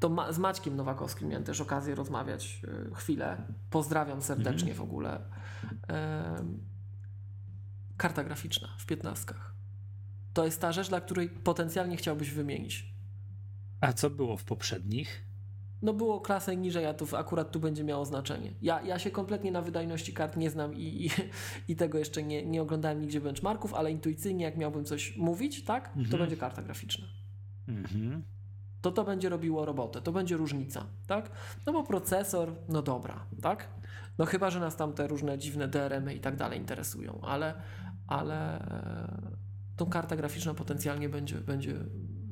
to 0.00 0.08
ma, 0.08 0.32
z 0.32 0.38
Maćkiem 0.38 0.76
Nowakowskim 0.76 1.28
miałem 1.28 1.44
też 1.44 1.60
okazję 1.60 1.94
rozmawiać 1.94 2.60
e, 2.90 2.94
chwilę. 2.94 3.36
Pozdrawiam 3.70 4.22
serdecznie 4.22 4.70
Mhm. 4.70 4.76
w 4.76 4.80
ogóle. 4.80 5.20
Karta 7.96 8.24
graficzna 8.24 8.68
w 8.78 8.86
piętnastkach. 8.86 9.54
To 10.34 10.44
jest 10.44 10.60
ta 10.60 10.72
rzecz, 10.72 10.88
dla 10.88 11.00
której 11.00 11.28
potencjalnie 11.28 11.96
chciałbyś 11.96 12.30
wymienić. 12.30 12.94
A 13.80 13.92
co 13.92 14.10
było 14.10 14.36
w 14.36 14.44
poprzednich? 14.44 15.24
No 15.82 15.92
było 15.92 16.20
klasę 16.20 16.56
niżej, 16.56 16.86
a 16.86 16.94
tu 16.94 17.06
akurat 17.16 17.50
tu 17.50 17.60
będzie 17.60 17.84
miało 17.84 18.04
znaczenie. 18.04 18.52
Ja, 18.62 18.82
ja 18.82 18.98
się 18.98 19.10
kompletnie 19.10 19.52
na 19.52 19.62
wydajności 19.62 20.12
kart 20.12 20.36
nie 20.36 20.50
znam 20.50 20.74
i, 20.74 21.06
i, 21.06 21.10
i 21.72 21.76
tego 21.76 21.98
jeszcze 21.98 22.22
nie, 22.22 22.46
nie 22.46 22.62
oglądałem 22.62 23.00
nigdzie 23.00 23.20
benchmarków, 23.20 23.74
ale 23.74 23.90
intuicyjnie 23.90 24.44
jak 24.44 24.56
miałbym 24.56 24.84
coś 24.84 25.16
mówić, 25.16 25.64
tak, 25.64 25.92
to 25.92 25.98
Mhm. 26.00 26.18
będzie 26.18 26.36
karta 26.36 26.62
graficzna. 26.62 27.06
Mhm. 27.68 28.22
to 28.82 28.92
to 28.92 29.04
będzie 29.04 29.28
robiło 29.28 29.64
robotę, 29.64 30.00
to 30.02 30.12
będzie 30.12 30.36
różnica, 30.36 30.86
tak? 31.06 31.30
No 31.66 31.72
bo 31.72 31.82
procesor, 31.82 32.52
no 32.68 32.82
dobra, 32.82 33.26
tak? 33.42 33.68
No 34.18 34.24
chyba, 34.24 34.50
że 34.50 34.60
nas 34.60 34.76
tam 34.76 34.92
te 34.92 35.06
różne 35.06 35.38
dziwne 35.38 35.68
DRM-y 35.68 36.14
i 36.14 36.20
tak 36.20 36.36
dalej 36.36 36.58
interesują, 36.58 37.20
ale, 37.22 37.54
ale 38.06 38.60
e, 38.60 39.36
tą 39.76 39.86
karta 39.86 40.16
graficzna 40.16 40.54
potencjalnie 40.54 41.08
będzie, 41.08 41.36
będzie 41.36 41.74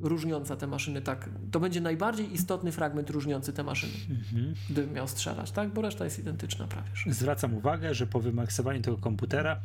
różniąca 0.03 0.57
te 0.57 0.67
maszyny, 0.67 1.03
tak? 1.03 1.29
To 1.51 1.61
będzie 1.61 1.81
najbardziej 1.81 2.35
istotny 2.35 2.73
fragment 2.73 3.11
różniący 3.11 3.53
te 3.53 3.63
maszyny, 3.65 3.93
Mhm. 4.11 4.55
gdybym 4.71 4.93
miał 4.95 5.09
strzelać, 5.09 5.51
tak? 5.51 5.73
Bo 5.73 5.83
reszta 5.83 6.05
jest 6.05 6.19
identyczna 6.19 6.67
prawie. 6.67 6.89
że. 6.95 7.13
Zwracam 7.13 7.55
uwagę, 7.55 7.95
że 7.95 8.07
po 8.07 8.21
wymaksowaniu 8.21 8.81
tego 8.83 8.97
komputera 8.97 9.61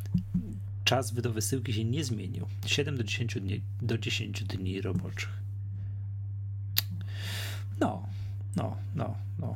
czas 0.83 1.14
do 1.14 1.32
wysyłki 1.32 1.74
się 1.74 1.85
nie 1.85 2.03
zmienił. 2.03 2.48
7 2.66 2.98
do 2.98 3.03
10 3.03 3.40
dni, 3.41 3.61
do 3.82 3.98
10 3.98 4.43
dni 4.43 4.82
roboczych. 4.82 5.30
No, 7.80 8.03
no, 8.56 8.77
no, 8.95 9.16
no. 9.40 9.56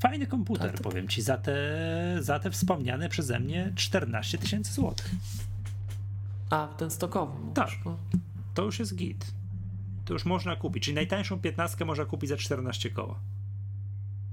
Fajny 0.00 0.26
komputer, 0.26 0.66
Tak, 0.70 0.76
to- 0.76 0.82
powiem 0.90 1.08
ci, 1.08 1.22
za 1.22 1.36
te, 1.38 1.56
za 2.20 2.38
te 2.38 2.50
wspomniane 2.50 3.08
przeze 3.08 3.40
mnie 3.40 3.72
14 3.76 4.38
tysięcy 4.38 4.72
złotych. 4.72 5.10
A, 6.50 6.66
ten 6.78 6.90
stokowy. 6.90 7.38
mówisz, 7.38 7.54
Tak. 7.54 7.68
no. 7.84 7.96
To 8.54 8.64
już 8.64 8.78
jest 8.78 8.94
git. 8.96 9.24
To 10.08 10.14
już 10.14 10.24
można 10.24 10.56
kupić. 10.56 10.84
Czyli 10.84 10.94
najtańszą 10.94 11.40
15 11.40 11.84
można 11.84 12.04
kupić 12.04 12.30
za 12.30 12.36
14 12.36 12.90
koła. 12.90 13.18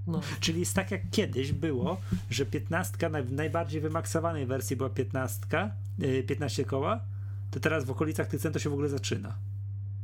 No. 0.08 0.22
Czyli 0.40 0.60
jest 0.60 0.74
tak 0.74 0.92
jak 0.92 1.10
kiedyś 1.10 1.52
było, 1.52 1.98
że 2.30 2.46
15 2.46 3.10
na- 3.10 3.24
w 3.24 3.32
najbardziej 3.32 3.82
wymaksowanej 3.82 4.46
wersji 4.46 4.76
była 4.76 4.90
15, 4.90 5.72
yy, 6.00 6.24
15 6.24 6.66
koła, 6.66 7.00
to 7.52 7.60
teraz 7.60 7.86
w 7.86 7.92
okolicach 7.92 8.28
tych 8.28 8.42
cen 8.42 8.54
to 8.54 8.60
się 8.60 8.70
w 8.70 8.74
ogóle 8.74 8.90
zaczyna. 8.90 9.36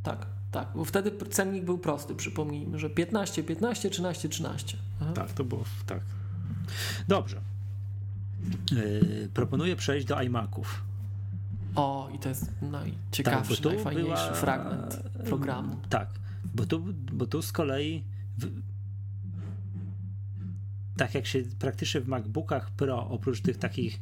Tak, 0.03 0.25
tak, 0.51 0.67
bo 0.75 0.85
wtedy 0.85 1.11
cennik 1.30 1.64
był 1.66 1.77
prosty, 1.77 2.16
przypomnijmy, 2.16 2.80
że 2.80 2.90
15, 2.90 3.43
15, 3.43 3.90
13, 3.90 4.30
13. 4.30 4.77
Aha. 5.01 5.14
Tak, 5.14 5.32
to 5.33 5.43
było 5.43 5.64
tak. 5.85 6.00
Dobrze. 7.08 7.41
Yy, 8.72 9.30
proponuję 9.33 9.75
przejść 9.75 10.08
do 10.08 10.22
iMaców. 10.22 10.83
O, 11.75 12.09
i 12.16 12.19
to 12.19 12.30
jest 12.30 12.51
najciekawszy, 12.61 13.61
Tak, 13.61 13.66
najfajniejszy 13.74 14.24
była- 14.24 14.33
fragment 14.33 15.01
programu. 15.25 15.77
Tak, 15.90 16.09
bo 16.56 16.66
tu, 16.66 16.85
bo 17.14 17.25
tu 17.25 17.41
z 17.41 17.51
kolei 17.51 18.03
w, 18.38 18.61
tak 20.98 21.16
jak 21.16 21.25
się 21.25 21.43
praktycznie 21.59 22.01
w 22.01 22.08
MacBookach 22.08 22.72
Pro, 22.72 23.09
oprócz 23.09 23.41
tych 23.41 23.58
takich, 23.58 24.00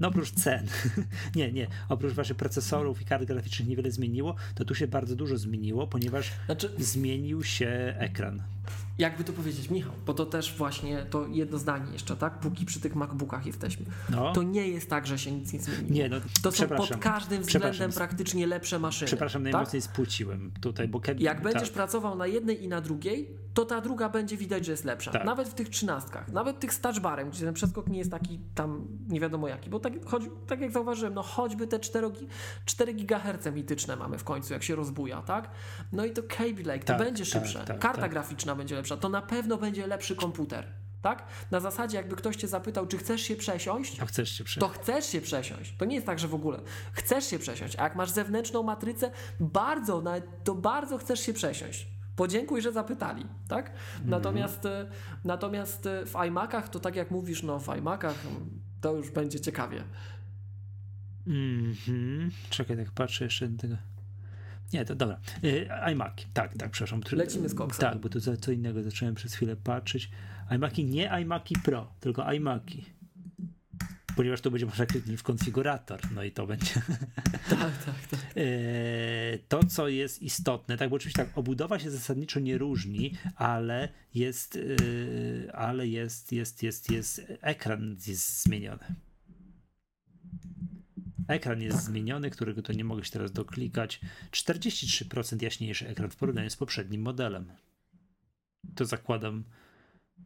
no 0.00 0.08
oprócz 0.08 0.30
cen, 0.30 0.66
nie, 1.36 1.52
nie, 1.52 1.66
oprócz 1.88 2.12
waszych 2.12 2.36
procesorów 2.36 3.02
i 3.02 3.04
kart 3.04 3.24
graficznych 3.24 3.68
niewiele 3.68 3.90
zmieniło, 3.90 4.34
to 4.54 4.64
tu 4.64 4.74
się 4.74 4.86
bardzo 4.88 5.16
dużo 5.16 5.38
zmieniło, 5.38 5.86
ponieważ 5.86 6.32
Znaczy, 6.46 6.70
zmienił 6.78 7.44
się 7.44 7.94
ekran. 7.98 8.42
Jakby 8.98 9.24
to 9.24 9.32
powiedzieć, 9.32 9.70
Michał, 9.70 9.92
bo 10.06 10.14
to 10.14 10.26
też 10.26 10.56
właśnie 10.56 11.06
to 11.10 11.26
jedno 11.26 11.58
zdanie 11.58 11.92
jeszcze, 11.92 12.16
tak? 12.16 12.38
Póki 12.40 12.66
przy 12.66 12.80
tych 12.80 12.94
MacBookach 12.94 13.46
jesteśmy. 13.46 13.86
No. 14.10 14.32
To 14.32 14.42
nie 14.42 14.68
jest 14.68 14.90
tak, 14.90 15.06
że 15.06 15.18
się 15.18 15.32
nic 15.32 15.52
nie 15.52 15.60
zmieniło. 15.60 15.88
Nie, 15.90 16.08
no, 16.08 16.16
To 16.42 16.52
są 16.52 16.68
pod 16.68 16.96
każdym 16.96 17.42
względem 17.42 17.92
praktycznie 17.92 18.46
lepsze 18.46 18.78
maszyny. 18.78 19.06
Przepraszam, 19.06 19.44
tak? 19.44 19.52
najmocniej 19.52 19.82
spłuciłem 19.82 20.50
tutaj, 20.60 20.88
bo 20.88 21.00
Kevin, 21.00 21.24
Jak 21.24 21.42
będziesz 21.42 21.62
tak, 21.68 21.72
pracował 21.72 22.16
na 22.16 22.26
jednej 22.26 22.64
i 22.64 22.68
na 22.68 22.80
drugiej, 22.80 23.30
to 23.54 23.64
ta 23.64 23.80
druga 23.80 24.08
będzie 24.08 24.36
widać, 24.36 24.64
że 24.64 24.72
jest 24.72 24.84
lepsza. 24.84 25.10
Tak. 25.10 25.24
Nawet 25.24 25.48
w 25.48 25.54
tych 25.54 25.68
trzynastkach, 25.68 26.32
nawet 26.32 26.60
tych 26.60 26.74
z 26.74 26.80
touchbarem, 26.80 27.30
gdzie 27.30 27.44
ten 27.44 27.54
przeskok 27.54 27.88
nie 27.88 27.98
jest 27.98 28.10
taki 28.10 28.40
tam 28.54 28.84
nie 29.08 29.20
wiadomo 29.20 29.48
jaki, 29.48 29.70
bo 29.70 29.80
tak, 29.80 29.92
choć, 30.06 30.22
tak 30.46 30.60
jak 30.60 30.72
zauważyłem, 30.72 31.14
no 31.14 31.22
choćby 31.22 31.66
te 31.66 31.80
4, 31.80 32.06
gi- 32.08 32.26
4 32.66 32.94
GHz 32.94 33.54
mityczne 33.54 33.96
mamy 33.96 34.18
w 34.18 34.24
końcu, 34.24 34.52
jak 34.52 34.62
się 34.62 34.74
rozbuja, 34.74 35.22
tak? 35.22 35.50
No 35.92 36.04
i 36.04 36.10
to 36.10 36.22
Kaby 36.22 36.62
Lake, 36.62 36.78
to 36.78 36.86
Tak, 36.86 36.98
będzie 36.98 37.24
tak, 37.24 37.32
szybsze, 37.32 37.64
tak, 37.64 37.78
karta 37.78 38.00
tak. 38.00 38.14
Graficzna 38.52 38.56
będzie 38.56 38.74
lepsza, 38.76 38.96
to 38.96 39.08
na 39.08 39.22
pewno 39.22 39.56
będzie 39.56 39.86
lepszy 39.86 40.16
komputer, 40.16 40.66
tak? 41.02 41.26
Na 41.50 41.60
zasadzie 41.60 41.96
jakby 41.96 42.16
ktoś 42.16 42.36
cię 42.36 42.48
zapytał, 42.48 42.86
czy 42.86 42.98
chcesz 42.98 43.20
się 43.20 43.36
przesiąść, 43.36 43.96
to 43.96 44.06
chcesz 44.06 44.30
się 44.30 44.44
przy... 44.44 44.60
to 44.60 44.68
chcesz 44.68 45.06
się 45.06 45.20
przesiąść. 45.20 45.76
To 45.78 45.84
nie 45.84 45.94
jest 45.94 46.06
tak, 46.06 46.18
że 46.18 46.28
w 46.28 46.34
ogóle 46.34 46.60
chcesz 46.92 47.24
się 47.26 47.38
przesiąść. 47.38 47.76
A 47.78 47.84
jak 47.84 47.96
masz 47.96 48.10
zewnętrzną 48.10 48.62
matrycę, 48.62 49.10
bardzo, 49.40 50.02
to 50.44 50.54
bardzo 50.54 50.98
chcesz 50.98 51.20
się 51.20 51.32
przesiąść. 51.32 51.88
Podziękuj, 52.16 52.62
że 52.62 52.72
zapytali, 52.72 53.24
tak? 53.48 53.72
Natomiast, 54.04 54.66
e, 54.66 54.90
natomiast 55.24 55.86
e, 55.86 56.06
w 56.06 56.14
iMacach 56.26 56.68
to 56.68 56.80
tak 56.80 56.96
jak 56.96 57.10
mówisz, 57.10 57.42
no 57.42 57.58
w 57.58 57.68
iMacach 57.68 58.26
mm, 58.26 58.60
to 58.80 58.96
już 58.96 59.10
będzie 59.10 59.40
ciekawie. 59.40 59.84
Mhm. 61.26 62.30
Czekaj, 62.50 62.76
tak 62.76 62.90
patrzę 62.90 63.24
jeszcze 63.24 63.48
na 63.48 63.58
tego. 63.58 63.91
Nie, 64.72 64.84
to 64.84 64.94
dobra. 64.94 65.20
Y, 65.44 65.68
iMaki, 65.92 66.26
tak, 66.34 66.56
tak, 66.56 66.70
przepraszam. 66.70 67.00
Lecimy 67.12 67.48
z 67.48 67.54
koksem. 67.54 67.90
Tak, 67.90 67.98
bo 67.98 68.08
to 68.08 68.20
za 68.20 68.36
co 68.36 68.52
innego 68.52 68.82
zacząłem 68.82 69.14
przez 69.14 69.34
chwilę 69.34 69.56
patrzeć. 69.56 70.10
iMaki, 70.50 70.84
nie 70.84 71.10
iMaki 71.22 71.54
Pro, 71.64 71.92
tylko 72.00 72.32
iMaki. 72.32 72.84
Ponieważ 74.16 74.40
to 74.40 74.50
będzie 74.50 74.66
można 74.66 74.86
kliknąć 74.86 75.20
w 75.20 75.22
konfigurator, 75.22 76.00
no 76.14 76.22
i 76.22 76.32
to 76.32 76.46
będzie. 76.46 76.74
Tak, 77.50 77.84
tak, 77.84 78.06
tak. 78.10 78.20
E, 78.36 79.38
to, 79.48 79.64
co 79.64 79.88
jest 79.88 80.22
istotne, 80.22 80.76
tak, 80.76 80.90
bo 80.90 80.96
oczywiście 80.96 81.24
tak, 81.24 81.38
obudowa 81.38 81.78
się 81.78 81.90
zasadniczo 81.90 82.40
nie 82.40 82.58
różni, 82.58 83.12
ale 83.36 83.88
jest, 84.14 84.56
e, 85.46 85.56
ale 85.56 85.88
jest, 85.88 86.32
jest, 86.32 86.62
jest, 86.62 86.90
jest, 86.90 87.22
ekran 87.40 87.96
jest 88.06 88.42
zmieniony. 88.42 88.84
Ekran 91.32 91.62
jest 91.62 91.84
zmieniony, 91.84 92.30
którego 92.30 92.62
to 92.62 92.72
nie 92.72 92.84
mogę 92.84 93.04
się 93.04 93.10
teraz 93.10 93.32
doklikać. 93.32 94.00
43% 94.32 95.42
jaśniejszy 95.42 95.88
ekran 95.88 96.10
w 96.10 96.16
porównaniu 96.16 96.50
z 96.50 96.56
poprzednim 96.56 97.02
modelem. 97.02 97.52
To 98.74 98.84
zakładam, 98.84 99.44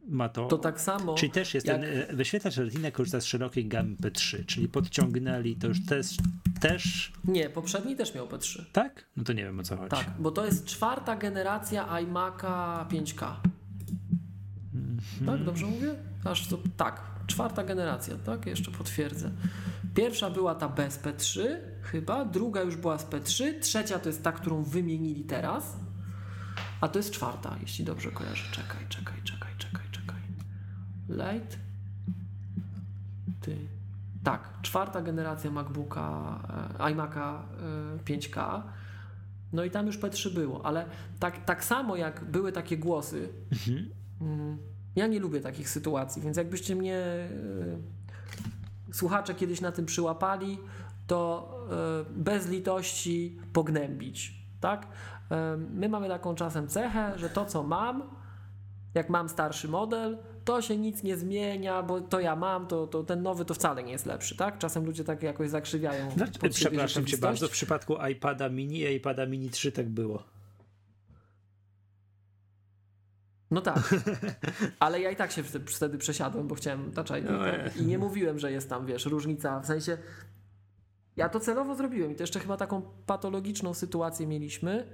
ma 0.07 0.29
to. 0.29 0.47
To 0.47 0.57
tak 0.57 0.81
samo. 0.81 1.15
Czyli 1.15 1.31
też 1.31 1.53
jest 1.53 1.67
jak- 1.67 1.81
ten 1.81 2.15
wyświetlacz 2.17 2.57
Retina 2.57 2.91
korzysta 2.91 3.21
z 3.21 3.25
szerokiej 3.25 3.67
gamy 3.67 3.95
P3, 3.95 4.45
czyli 4.45 4.67
podciągnęli 4.69 5.55
to 5.55 5.67
już 5.67 5.85
też, 5.85 6.17
też 6.61 7.11
Nie, 7.23 7.49
poprzedni 7.49 7.95
też 7.95 8.15
miał 8.15 8.27
P3. 8.27 8.63
tak? 8.71 9.05
No 9.17 9.23
to 9.23 9.33
nie 9.33 9.43
wiem 9.43 9.59
o 9.59 9.63
co 9.63 9.77
chodzi. 9.77 9.89
Tak, 9.89 10.11
bo 10.19 10.31
to 10.31 10.45
jest 10.45 10.65
czwarta 10.65 11.15
generacja 11.15 11.85
iMac'a 11.87 12.87
5K. 12.87 13.35
Tak, 15.25 15.43
dobrze 15.43 15.65
mówię? 15.65 15.95
Aż 16.23 16.47
to, 16.47 16.57
tak, 16.77 17.01
czwarta 17.27 17.63
generacja, 17.63 18.15
tak? 18.15 18.45
Jeszcze 18.45 18.71
potwierdzę. 18.71 19.31
Pierwsza 19.97 20.29
była 20.29 20.55
ta 20.55 20.69
bez 20.69 20.99
P3, 20.99 21.41
chyba, 21.81 22.25
druga 22.25 22.61
już 22.61 22.75
była 22.75 22.97
z 22.97 23.05
P3, 23.05 23.59
trzecia 23.59 23.99
to 23.99 24.09
jest 24.09 24.23
ta, 24.23 24.31
którą 24.31 24.63
wymienili 24.63 25.23
teraz, 25.23 25.77
a 26.81 26.87
to 26.87 26.99
jest 26.99 27.11
czwarta, 27.11 27.55
jeśli 27.61 27.85
dobrze 27.85 28.11
kojarzę. 28.11 28.43
Czekaj, 28.51 28.87
czekaj, 28.89 29.21
czekaj, 29.23 29.51
czekaj, 29.57 29.83
czekaj. 29.91 30.21
Light. 31.09 31.59
Ty. 33.41 33.57
Tak, 34.23 34.49
czwarta 34.61 35.01
generacja 35.01 35.51
MacBooka, 35.51 36.39
e, 36.79 36.83
iMac'a 36.93 37.39
e, 37.97 38.03
5K. 38.03 38.61
No 39.53 39.63
i 39.63 39.71
tam 39.71 39.87
już 39.87 39.99
P3 39.99 40.33
było, 40.33 40.65
ale 40.65 40.85
tak, 41.19 41.45
tak 41.45 41.63
samo 41.63 41.95
jak 41.95 42.25
były 42.25 42.51
takie 42.51 42.77
głosy, 42.77 43.29
Mhm. 43.51 43.89
mm, 44.21 44.57
ja 44.95 45.07
nie 45.07 45.19
lubię 45.19 45.41
takich 45.41 45.69
sytuacji, 45.69 46.21
więc 46.21 46.37
jakbyście 46.37 46.75
mnie 46.75 46.95
e, 46.95 47.27
słuchacze 48.91 49.35
kiedyś 49.35 49.61
na 49.61 49.71
tym 49.71 49.85
przyłapali, 49.85 50.59
to 51.07 51.49
e, 51.71 52.05
bez 52.09 52.47
litości 52.47 53.37
pognębić, 53.53 54.33
tak? 54.61 54.87
E, 55.31 55.57
my 55.57 55.89
mamy 55.89 56.07
taką 56.07 56.35
czasem 56.35 56.67
cechę, 56.67 57.13
że 57.15 57.29
to 57.29 57.45
co 57.45 57.63
mam, 57.63 58.03
jak 58.93 59.09
mam 59.09 59.29
starszy 59.29 59.67
model, 59.67 60.17
to 60.45 60.61
się 60.61 60.77
nic 60.77 61.03
nie 61.03 61.17
zmienia, 61.17 61.83
bo 61.83 62.01
to 62.01 62.19
ja 62.19 62.35
mam, 62.35 62.67
to, 62.67 62.87
to 62.87 63.03
ten 63.03 63.21
nowy 63.21 63.45
to 63.45 63.53
wcale 63.53 63.83
nie 63.83 63.91
jest 63.91 64.05
lepszy, 64.05 64.37
tak? 64.37 64.57
Czasem 64.57 64.85
ludzie 64.85 65.03
tak 65.03 65.23
jakoś 65.23 65.49
zakrzywiają. 65.49 66.11
Znaczy, 66.11 66.49
przepraszam 66.49 67.05
cię 67.05 67.17
bardzo, 67.17 67.47
w 67.47 67.51
przypadku 67.51 67.95
iPada 68.11 68.49
mini 68.49 68.79
i 68.79 68.95
iPada 68.95 69.25
mini 69.25 69.49
3 69.49 69.71
tak 69.71 69.89
było. 69.89 70.23
No 73.51 73.61
tak, 73.61 73.95
ale 74.79 75.01
ja 75.01 75.11
i 75.11 75.15
tak 75.15 75.31
się 75.31 75.43
wtedy- 75.43 75.97
przesiadłem, 75.97 76.47
bo 76.47 76.55
chciałem 76.55 76.91
Touch 76.91 77.09
ID 77.19 77.25
No, 77.31 77.39
tak? 77.39 77.77
i 77.77 77.85
nie 77.85 77.97
mówiłem, 77.97 78.39
że 78.39 78.51
jest 78.51 78.69
tam, 78.69 78.85
wiesz, 78.85 79.05
różnica, 79.05 79.59
w 79.59 79.65
sensie 79.65 79.97
ja 81.15 81.29
to 81.29 81.39
celowo 81.39 81.75
zrobiłem 81.75 82.11
i 82.11 82.15
to 82.15 82.23
jeszcze 82.23 82.39
chyba 82.39 82.57
taką 82.57 82.81
patologiczną 83.05 83.73
sytuację 83.73 84.27
mieliśmy, 84.27 84.87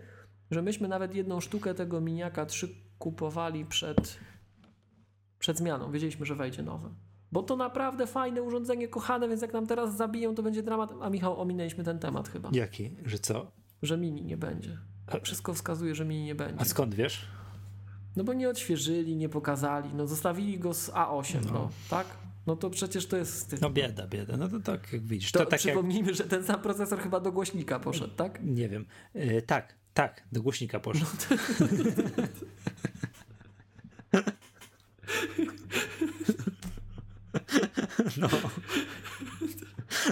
że 0.51 0.61
myśmy 0.61 0.87
nawet 0.87 1.15
jedną 1.15 1.39
sztukę 1.39 1.73
tego 1.73 2.01
miniaka 2.01 2.45
3 2.45 2.69
kupowali 2.99 3.65
przed, 3.65 4.19
przed 5.39 5.57
zmianą, 5.57 5.91
wiedzieliśmy, 5.91 6.25
że 6.25 6.35
wejdzie 6.35 6.63
nowe. 6.63 6.89
Bo 7.31 7.43
to 7.43 7.55
naprawdę 7.55 8.07
fajne 8.07 8.41
urządzenie, 8.41 8.87
kochane, 8.87 9.27
więc 9.29 9.41
jak 9.41 9.53
nam 9.53 9.67
teraz 9.67 9.97
zabiją, 9.97 10.35
to 10.35 10.43
będzie 10.43 10.63
dramat. 10.63 10.93
A 11.01 11.09
Michał, 11.09 11.41
ominęliśmy 11.41 11.83
ten 11.83 11.99
temat 11.99 12.29
chyba, 12.29 12.49
Jaki? 12.53 12.97
Że 13.05 13.19
co? 13.19 13.51
że 13.81 13.97
mini 13.97 14.23
nie 14.25 14.37
będzie. 14.37 14.77
Wszystko 15.23 15.53
wskazuje, 15.53 15.95
że 15.95 16.05
mini 16.05 16.23
nie 16.23 16.35
będzie. 16.35 16.61
A 16.61 16.65
skąd 16.65 16.95
wiesz? 16.95 17.27
No 18.15 18.23
bo 18.23 18.33
nie 18.33 18.49
odświeżyli, 18.49 19.15
nie 19.15 19.29
pokazali, 19.29 19.89
no 19.93 20.07
zostawili 20.07 20.59
go 20.59 20.73
z 20.73 20.89
A8, 20.89 21.45
no, 21.45 21.51
No. 21.53 21.69
tak? 21.89 22.07
No 22.47 22.55
to 22.55 22.69
przecież 22.69 23.05
to 23.05 23.17
jest 23.17 23.33
wstyd. 23.33 23.61
No 23.61 23.69
bieda, 23.69 24.07
bieda. 24.07 24.37
No 24.37 24.47
to 24.49 24.59
tak 24.59 24.93
jak 24.93 25.01
widzisz. 25.03 25.31
to 25.31 25.39
To, 25.39 25.45
tak 25.45 25.51
jak, 25.65 25.73
przypomnijmy, 25.73 26.13
że 26.13 26.23
ten 26.23 26.43
sam 26.43 26.61
procesor 26.61 26.99
chyba 26.99 27.19
do 27.19 27.31
głośnika 27.31 27.79
poszedł, 27.79 28.13
tak? 28.15 28.39
nie 28.43 28.69
wiem. 28.69 28.85
E, 29.13 29.41
tak, 29.41 29.75
tak, 29.93 30.23
do 30.31 30.41
głośnika 30.41 30.79
poszedł. 30.79 31.11
No. 38.17 38.27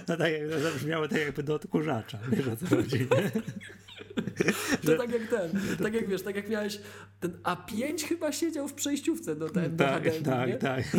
No 0.07 0.17
tak 0.17 0.31
jak 0.33 0.49
to 0.51 0.59
zabrzmiało 0.59 1.07
tak 1.07 1.19
jakby 1.19 1.43
do 1.43 1.55
odkurzacza. 1.55 2.19
Wiesz 2.31 2.47
o 2.47 2.55
co 2.57 2.75
chodzi, 2.75 2.99
nie? 2.99 3.31
To 4.85 4.97
tak 4.97 5.11
jak 5.11 5.27
ten, 5.27 5.51
tak 5.83 5.93
jak 5.93 6.07
wiesz, 6.07 6.21
tak 6.21 6.35
jak 6.35 6.49
miałeś, 6.49 6.80
ten 7.19 7.31
A5 7.31 8.07
chyba 8.07 8.31
siedział 8.31 8.67
w 8.67 8.73
przejściówce 8.73 9.35
do, 9.35 9.49
ten, 9.49 9.75
do 9.75 9.83
Tak, 9.83 10.03
HDMI, 10.03 10.23
tak, 10.23 10.47
nie? 10.47 10.55
tak. 10.57 10.83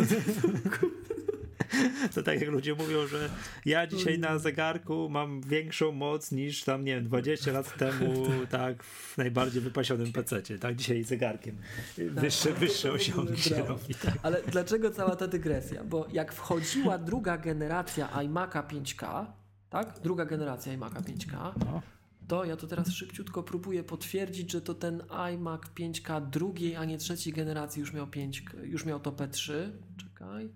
To 2.15 2.23
tak 2.23 2.41
jak 2.41 2.49
ludzie 2.49 2.75
mówią, 2.75 3.07
że 3.07 3.29
ja 3.65 3.87
dzisiaj 3.87 4.19
na 4.19 4.37
zegarku 4.39 5.09
mam 5.09 5.41
większą 5.41 5.91
moc 5.91 6.31
niż 6.31 6.63
tam, 6.63 6.85
nie 6.85 6.95
wiem, 6.95 7.03
20 7.03 7.51
lat 7.51 7.75
temu, 7.77 8.25
tak, 8.49 8.83
w 8.83 9.17
najbardziej 9.17 9.61
wypasionym 9.61 10.11
pececie, 10.13 10.59
tak, 10.59 10.75
dzisiaj 10.75 11.03
zegarkiem. 11.03 11.57
Wyższe, 11.97 12.53
wyższe 12.53 12.87
to 12.87 12.93
w 12.93 12.95
ogóle 12.95 13.01
osiągi 13.01 13.41
się 13.41 13.55
robi, 13.55 13.95
tak. 13.95 14.13
Ale 14.23 14.41
dlaczego 14.51 14.91
cała 14.91 15.15
ta 15.15 15.27
dygresja? 15.27 15.83
Bo 15.83 16.07
jak 16.11 16.33
wchodziła 16.33 16.97
druga 16.97 17.37
generacja 17.37 18.07
iMac'a 18.07 18.67
5K, 18.67 19.25
tak? 19.69 19.99
Druga 20.03 20.25
generacja 20.25 20.77
iMac'a 20.77 21.01
5K, 21.01 21.51
No. 21.65 21.81
To 22.27 22.45
ja 22.45 22.57
to 22.57 22.67
teraz 22.67 22.89
szybciutko 22.91 23.43
próbuję 23.43 23.83
potwierdzić, 23.83 24.51
że 24.51 24.61
to 24.61 24.73
ten 24.73 25.03
iMac 25.33 25.61
5K 25.61 26.29
drugiej, 26.29 26.75
a 26.75 26.85
nie 26.85 26.97
trzeciej 26.97 27.33
generacji 27.33 27.79
już 27.79 27.93
miał 27.93 28.07
5, 28.07 28.45
już 28.63 28.85
miał 28.85 28.99
to 28.99 29.11
P3. 29.11 29.53
Czekaj. 29.97 30.49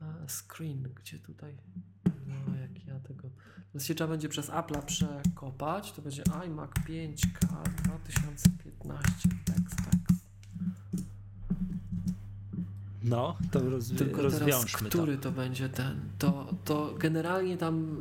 A, 0.00 0.28
screen, 0.28 0.88
gdzie 0.94 1.18
tutaj? 1.18 1.56
No, 2.26 2.56
jak 2.56 2.86
ja 2.86 3.00
tego. 3.00 3.30
Teraz 3.72 3.86
się 3.86 3.94
trzeba 3.94 4.10
będzie 4.10 4.28
przez 4.28 4.50
Apple'a 4.50 4.82
przekopać. 4.82 5.92
To 5.92 6.02
będzie 6.02 6.22
iMac 6.46 6.70
5K 6.70 7.62
2015. 7.84 9.28
Tekst, 9.44 9.76
tekst. 9.76 10.22
No, 13.04 13.36
to 13.50 13.60
rozwi- 13.60 13.98
Tylko 13.98 14.30
teraz, 14.30 14.66
który 14.76 15.18
to. 15.18 15.32
będzie 15.32 15.68
ten? 15.68 16.00
To, 16.18 16.54
to 16.64 16.94
generalnie 16.98 17.56
tam 17.56 18.00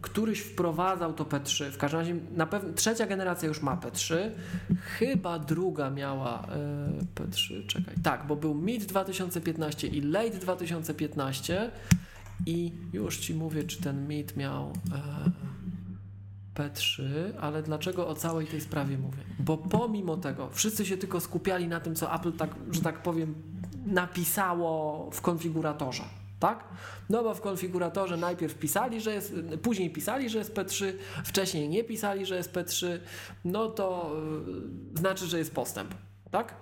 któryś 0.00 0.40
wprowadzał 0.40 1.12
to 1.12 1.24
P3. 1.24 1.70
W 1.70 1.78
każdym 1.78 2.00
razie 2.00 2.14
na 2.34 2.46
pewno 2.46 2.72
trzecia 2.72 3.06
generacja 3.06 3.48
już 3.48 3.62
ma 3.62 3.76
P3. 3.76 4.30
Chyba 4.80 5.38
druga 5.38 5.90
miała 5.90 6.46
e, 6.46 6.90
P3. 7.14 7.66
Czekaj. 7.66 7.94
Tak, 8.02 8.26
bo 8.26 8.36
był 8.36 8.54
mid 8.54 8.84
2015 8.84 9.88
i 9.88 10.00
late 10.00 10.38
2015 10.38 11.70
i 12.46 12.72
już 12.92 13.18
ci 13.18 13.34
mówię, 13.34 13.64
czy 13.64 13.82
ten 13.82 14.08
mid 14.08 14.36
miał 14.36 14.72
e, 14.92 15.30
P3, 16.54 17.02
ale 17.40 17.62
dlaczego 17.62 18.08
o 18.08 18.14
całej 18.14 18.46
tej 18.46 18.60
sprawie 18.60 18.98
mówię? 18.98 19.22
Bo 19.38 19.56
pomimo 19.56 20.16
tego, 20.16 20.50
wszyscy 20.50 20.86
się 20.86 20.96
tylko 20.96 21.20
skupiali 21.20 21.68
na 21.68 21.80
tym, 21.80 21.94
co 21.94 22.14
Apple, 22.14 22.32
tak, 22.32 22.50
że 22.70 22.80
tak 22.80 23.02
powiem, 23.02 23.34
napisało 23.86 25.10
w 25.10 25.20
konfiguratorze. 25.20 26.19
Tak? 26.40 26.64
No 27.10 27.22
bo 27.22 27.34
w 27.34 27.40
konfiguratorze 27.40 28.16
najpierw 28.16 28.54
pisali, 28.54 29.00
że 29.00 29.12
jest, 29.14 29.34
później 29.62 29.90
pisali, 29.90 30.30
że 30.30 30.38
jest 30.38 30.54
P3, 30.54 30.92
wcześniej 31.24 31.68
nie 31.68 31.84
pisali, 31.84 32.26
że 32.26 32.36
jest 32.36 32.52
P3, 32.52 32.98
no 33.44 33.68
to 33.68 34.16
yy, 34.92 34.98
znaczy, 34.98 35.26
że 35.26 35.38
jest 35.38 35.54
postęp. 35.54 35.94
Tak? 36.30 36.54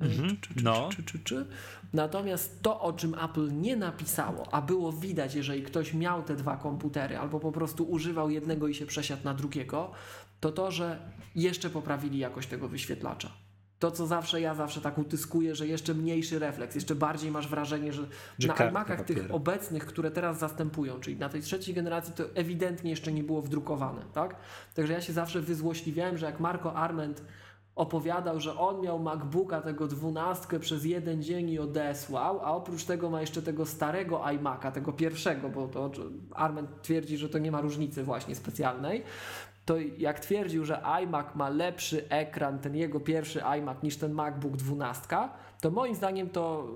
Mhm. 0.00 0.40
Czy, 0.40 0.54
czy, 0.54 0.64
No. 0.64 0.88
czy, 0.96 1.02
czy, 1.02 1.18
czy. 1.18 1.46
Natomiast 1.92 2.62
to, 2.62 2.80
o 2.80 2.92
czym 2.92 3.14
Apple 3.14 3.60
nie 3.60 3.76
napisało, 3.76 4.54
a 4.54 4.62
było 4.62 4.92
widać, 4.92 5.34
jeżeli 5.34 5.62
ktoś 5.62 5.94
miał 5.94 6.22
te 6.22 6.36
dwa 6.36 6.56
komputery 6.56 7.18
albo 7.18 7.40
po 7.40 7.52
prostu 7.52 7.84
używał 7.84 8.30
jednego 8.30 8.68
i 8.68 8.74
się 8.74 8.86
przesiadł 8.86 9.24
na 9.24 9.34
drugiego, 9.34 9.90
to 10.40 10.52
to, 10.52 10.70
że 10.70 10.98
jeszcze 11.34 11.70
poprawili 11.70 12.18
jakość 12.18 12.48
tego 12.48 12.68
wyświetlacza. 12.68 13.30
To, 13.78 13.90
co 13.90 14.06
zawsze 14.06 14.40
ja 14.40 14.54
zawsze 14.54 14.80
tak 14.80 14.98
utyskuję, 14.98 15.54
że 15.54 15.66
jeszcze 15.66 15.94
mniejszy 15.94 16.38
refleks, 16.38 16.74
jeszcze 16.74 16.94
bardziej 16.94 17.30
masz 17.30 17.48
wrażenie, 17.48 17.92
że, 17.92 18.06
Że 18.38 18.48
na 18.48 18.54
iMacach 18.54 19.04
tych 19.04 19.34
obecnych, 19.34 19.86
które 19.86 20.10
teraz 20.10 20.38
zastępują, 20.38 21.00
czyli 21.00 21.16
na 21.16 21.28
tej 21.28 21.42
trzeciej 21.42 21.74
generacji, 21.74 22.14
to 22.14 22.24
ewidentnie 22.34 22.90
jeszcze 22.90 23.12
nie 23.12 23.24
było 23.24 23.42
wdrukowane, 23.42 24.02
tak? 24.12 24.36
Także 24.74 24.92
ja 24.92 25.00
się 25.00 25.12
zawsze 25.12 25.40
wyzłośliwiałem, 25.40 26.18
że 26.18 26.26
jak 26.26 26.40
Marco 26.40 26.74
Arment 26.74 27.22
opowiadał, 27.78 28.40
że 28.40 28.58
on 28.58 28.80
miał 28.80 28.98
MacBooka 28.98 29.60
tego 29.60 29.86
dwunastkę 29.86 30.60
przez 30.60 30.84
jeden 30.84 31.22
dzień 31.22 31.50
i 31.50 31.58
odesłał, 31.58 32.40
a 32.40 32.52
oprócz 32.52 32.84
tego 32.84 33.10
ma 33.10 33.20
jeszcze 33.20 33.42
tego 33.42 33.66
starego 33.66 34.18
iMac'a, 34.18 34.72
tego 34.72 34.92
pierwszego, 34.92 35.48
bo 35.48 35.68
to 35.68 35.90
Arment 36.34 36.82
twierdzi, 36.82 37.16
że 37.16 37.28
to 37.28 37.38
nie 37.38 37.52
ma 37.52 37.60
różnicy 37.60 38.04
właśnie 38.04 38.34
specjalnej, 38.34 39.02
to 39.68 39.76
jak 39.98 40.20
twierdził, 40.20 40.64
że 40.64 40.82
iMac 40.82 41.34
ma 41.34 41.48
lepszy 41.48 42.08
ekran, 42.08 42.58
ten 42.58 42.76
jego 42.76 43.00
pierwszy 43.00 43.40
iMac 43.40 43.82
niż 43.82 43.96
ten 43.96 44.12
MacBook 44.12 44.56
12, 44.56 45.06
to 45.60 45.70
moim 45.70 45.94
zdaniem 45.94 46.30
to 46.30 46.68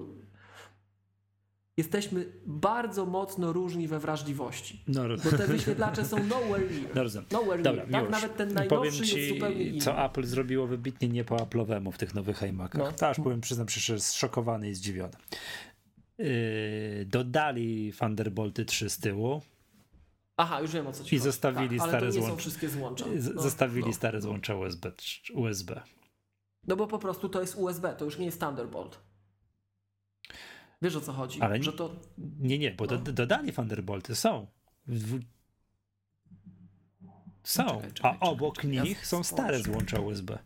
jesteśmy 1.77 2.27
bardzo 2.47 3.07
mocno 3.07 3.53
różni 3.53 3.89
we 3.89 3.99
wrażliwości. 3.99 4.85
No, 4.89 5.03
Bo 5.25 5.37
te 5.37 5.47
wyświetlacze 5.47 6.05
są 6.05 6.25
nowhere 6.25 6.65
near. 6.71 6.95
no 6.95 7.03
rozumiem. 7.03 7.27
Nowhere 7.33 7.63
Dobra, 7.63 7.87
near. 7.87 8.03
Tak? 8.03 8.11
Nawet 8.11 8.37
ten 8.37 8.49
powiem 8.49 8.69
najnowszy 8.71 9.07
ci, 9.07 9.19
jest 9.19 9.35
zupełnie 9.35 9.65
inny. 9.65 9.81
co 9.81 10.05
Apple 10.05 10.25
zrobiło 10.25 10.67
wybitnie 10.67 11.09
nie 11.09 11.25
po 11.25 11.37
Apple'owemu 11.37 11.93
w 11.93 11.99
tych 11.99 12.15
nowych 12.15 12.43
iMacach. 12.43 12.79
No. 12.79 12.93
To 12.93 13.09
aż 13.09 13.17
powiem, 13.17 13.41
przyznam 13.41 13.69
się, 13.69 13.81
że 13.81 14.01
zszokowany 14.01 14.69
i 14.69 14.75
zdziwiony. 14.75 15.15
Yy, 16.19 16.27
dodali 17.07 17.93
Thunderbolty 17.99 18.65
3 18.65 18.91
z 18.91 18.99
tyłu, 18.99 19.43
Aha, 20.37 20.61
już 20.61 20.71
wiem 20.73 20.87
o 20.87 20.93
co 20.93 21.05
ci 21.05 21.15
I 21.17 21.19
chodzi. 21.19 21.25
zostawili 21.31 21.79
tak, 21.79 21.89
stare 21.89 22.13
złącza. 22.13 22.37
wszystkie 22.37 22.69
złącza. 22.69 23.05
No, 23.35 23.43
zostawili 23.43 23.87
no. 23.87 23.93
stare 23.93 24.21
złącza 24.21 24.55
USB. 24.57 24.93
USB. 25.35 25.83
No 26.67 26.77
bo 26.77 26.87
po 26.87 26.99
prostu 26.99 27.29
to 27.29 27.41
jest 27.41 27.57
USB, 27.57 27.95
to 27.99 28.05
już 28.05 28.19
nie 28.19 28.25
jest 28.27 28.41
Thunderbolt. 28.41 28.99
Wiesz 30.83 30.97
o 30.97 31.01
co 31.01 31.13
chodzi? 31.13 31.41
Ale 31.41 31.59
nie- 31.59 31.65
że 31.65 31.73
to 31.73 31.97
Nie, 32.39 32.59
nie, 32.59 32.71
bo 32.71 32.85
No. 32.87 32.99
do, 32.99 33.13
dodali 33.13 33.53
Thunderbolty, 33.53 34.15
są. 34.15 34.47
W. 34.87 35.21
Są, 37.45 37.65
Czekaj, 37.65 37.93
czekaj, 37.93 38.11
a 38.11 38.15
czekaj, 38.15 38.29
obok 38.29 38.55
czekaj, 38.57 38.73
ja 38.73 38.83
nich 38.83 39.07
są 39.07 39.23
stare 39.25 39.63
złącza 39.63 40.01
USB. 40.01 40.39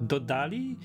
Dodali, 0.00 0.76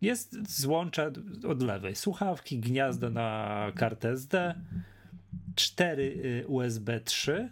jest 0.00 0.50
złącza 0.60 1.10
od 1.48 1.62
lewej, 1.62 1.96
słuchawki, 1.96 2.58
gniazdo 2.60 3.10
na 3.10 3.56
kartę 3.76 4.10
SD, 4.10 4.54
cztery 5.58 6.02
y, 6.42 6.46
USB 6.48 7.00
3, 7.00 7.48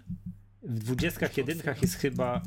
w 0.63 0.79
dwudziestkach 0.79 1.37
jedynkach 1.37 1.83
jest 1.83 1.95
chyba 1.95 2.43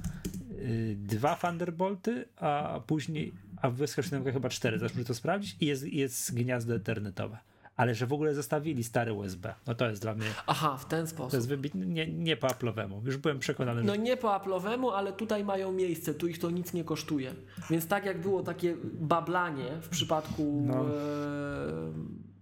y, 0.60 0.96
dwa 1.00 1.36
Thunderbolty, 1.36 2.26
a 2.38 2.80
później, 2.88 3.34
a 3.62 3.70
w 3.70 3.78
jedynkach 4.12 4.34
chyba 4.34 4.50
cztery, 4.50 4.80
muszę 4.96 5.06
to 5.06 5.14
sprawdzić 5.14 5.56
i 5.60 5.66
jest, 5.66 5.84
jest 5.84 6.34
gniazdo 6.36 6.76
ethernetowe. 6.76 7.38
Ale 7.76 7.96
że 7.96 8.08
w 8.08 8.14
ogóle 8.14 8.36
zostawili 8.36 8.84
stare 8.84 9.14
USB, 9.14 9.54
no 9.68 9.76
to 9.76 9.90
jest 9.90 10.02
dla 10.02 10.14
mnie, 10.16 10.26
Aha, 10.48 10.78
w 10.78 10.86
ten 10.86 11.02
to 11.06 11.08
sposób. 11.12 11.34
jest 11.34 11.48
wybitne, 11.48 11.86
nie, 11.86 12.08
nie 12.08 12.38
po 12.38 12.48
Apple'owemu. 12.48 13.06
Już 13.06 13.18
byłem 13.18 13.40
przekonany, 13.40 13.84
No 13.84 13.94
że 13.94 14.00
nie 14.00 14.18
po 14.18 14.28
Apple'owemu, 14.28 14.90
ale 14.94 15.14
tutaj 15.14 15.44
mają 15.44 15.72
miejsce, 15.72 16.14
tu 16.14 16.28
ich 16.28 16.40
to 16.40 16.50
nic 16.52 16.74
nie 16.74 16.84
kosztuje. 16.84 17.34
Więc 17.70 17.88
tak 17.88 18.06
jak 18.06 18.22
było 18.22 18.44
takie 18.44 18.76
bablanie 19.02 19.66
w 19.82 19.90
przypadku 19.90 20.64
No. 20.68 20.86
e, 20.86 20.90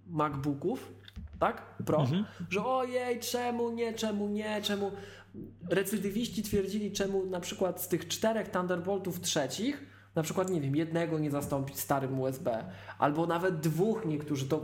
MacBooków, 0.07 0.91
tak? 1.39 1.61
Pro, 1.85 2.01
Mhm. 2.01 2.25
że 2.49 2.65
ojej, 2.65 3.19
czemu 3.19 3.69
nie, 3.71 3.93
czemu 3.93 4.27
nie, 4.27 4.61
czemu. 4.61 4.91
Recydywiści 5.69 6.43
twierdzili, 6.43 6.91
czemu 6.91 7.25
na 7.25 7.39
przykład 7.39 7.81
z 7.81 7.87
tych 7.87 8.07
czterech 8.07 8.49
Thunderboltów 8.49 9.21
trzecich, 9.21 9.85
na 10.15 10.23
przykład, 10.23 10.49
nie 10.49 10.61
wiem, 10.61 10.75
jednego 10.75 11.19
nie 11.19 11.31
zastąpić 11.31 11.79
starym 11.79 12.19
USB, 12.19 12.65
albo 12.99 13.25
nawet 13.27 13.59
dwóch 13.59 14.05
niektórzy 14.05 14.45
to 14.47 14.61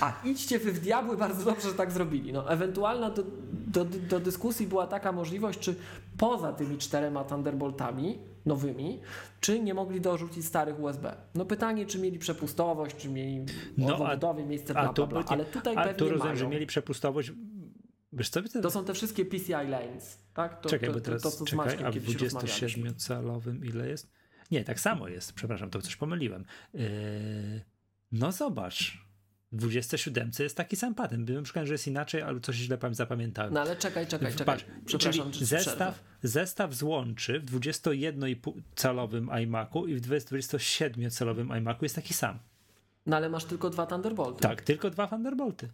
a 0.00 0.12
idźcie 0.24 0.58
wy 0.58 0.72
w 0.72 0.80
diabły, 0.80 1.16
bardzo 1.16 1.44
dobrze, 1.44 1.68
że 1.68 1.74
tak 1.74 1.92
zrobili. 1.92 2.32
No, 2.32 2.50
ewentualna 2.50 3.10
do, 3.10 3.24
do, 3.66 3.84
do 3.84 4.20
dyskusji 4.20 4.66
była 4.66 4.86
taka 4.86 5.12
możliwość, 5.12 5.58
czy 5.58 5.74
poza 6.18 6.52
tymi 6.52 6.78
czterema 6.78 7.24
Thunderboltami 7.24 8.18
nowymi, 8.46 9.00
czy 9.40 9.60
nie 9.60 9.74
mogli 9.74 10.00
dorzucić 10.00 10.44
starych 10.44 10.80
USB. 10.80 11.16
No 11.34 11.44
pytanie, 11.44 11.86
czy 11.86 11.98
mieli 11.98 12.18
przepustowość, 12.18 12.96
czy 12.96 13.08
mieli 13.08 13.44
No, 13.78 13.98
miejsce, 14.48 14.72
bla, 14.72 14.92
bla, 14.92 15.06
bla. 15.06 15.24
Ale 15.26 15.44
tutaj 15.44 15.76
a 15.76 15.82
pewnie 15.82 15.94
tu 15.94 16.04
rozumiem, 16.04 16.26
mają. 16.26 16.36
że 16.36 16.48
mieli 16.48 16.66
przepustowość. 16.66 17.32
Wiesz 18.12 18.28
co, 18.28 18.42
to, 18.42 18.60
To 18.62 18.70
są 18.70 18.84
te 18.84 18.94
wszystkie 18.94 19.24
PCI 19.24 19.52
lanes, 19.52 20.18
tak? 20.34 20.60
To, 20.60 20.68
czekaj, 20.68 20.88
to, 20.88 20.92
bo 20.94 21.00
to, 21.00 21.04
teraz 21.04 21.22
to, 21.22 21.30
co 21.30 21.44
z 21.44 21.48
czekaj, 21.48 21.84
a 21.84 21.90
w 21.90 21.94
kiedyś 21.94 22.14
rozmawialiśmy. 22.14 22.90
27-calowym 22.90 23.66
ile 23.66 23.88
jest? 23.88 24.12
Nie, 24.50 24.64
tak 24.64 24.80
samo 24.80 25.08
jest, 25.08 25.32
przepraszam, 25.32 25.70
to 25.70 25.82
coś 25.82 25.96
pomyliłem. 25.96 26.44
Yy, 26.74 26.80
no 28.12 28.32
zobacz, 28.32 29.09
w 29.52 29.56
27 29.56 30.30
jest 30.38 30.56
taki 30.56 30.76
sam 30.76 30.94
patent. 30.94 31.24
Byłem 31.24 31.44
przekonany, 31.44 31.66
że 31.66 31.74
jest 31.74 31.86
inaczej, 31.86 32.22
ale 32.22 32.40
coś 32.40 32.56
źle 32.56 32.78
pam- 32.78 32.94
zapamiętałem. 32.94 33.54
No 33.54 33.60
ale 33.60 33.76
czekaj, 33.76 34.06
czekaj, 34.06 34.32
czekaj. 34.32 34.46
Patrz, 34.46 34.64
Przepraszam, 34.86 35.32
czyli 35.32 35.46
zestaw, 35.46 36.02
zestaw 36.22 36.74
złączy 36.74 37.40
w 37.40 37.46
21,5-calowym 37.46 39.42
iMacu 39.42 39.86
i 39.86 39.94
w 39.94 40.00
27-calowym 40.00 41.56
iMacu 41.58 41.84
jest 41.84 41.94
taki 41.94 42.14
sam. 42.14 42.38
No 43.06 43.16
ale 43.16 43.28
masz 43.28 43.44
tylko 43.44 43.70
dwa 43.70 43.86
Thunderbolty. 43.86 44.42
Tak, 44.42 44.62
tylko 44.62 44.90
dwa 44.90 45.06
Thunderbolty. 45.06 45.68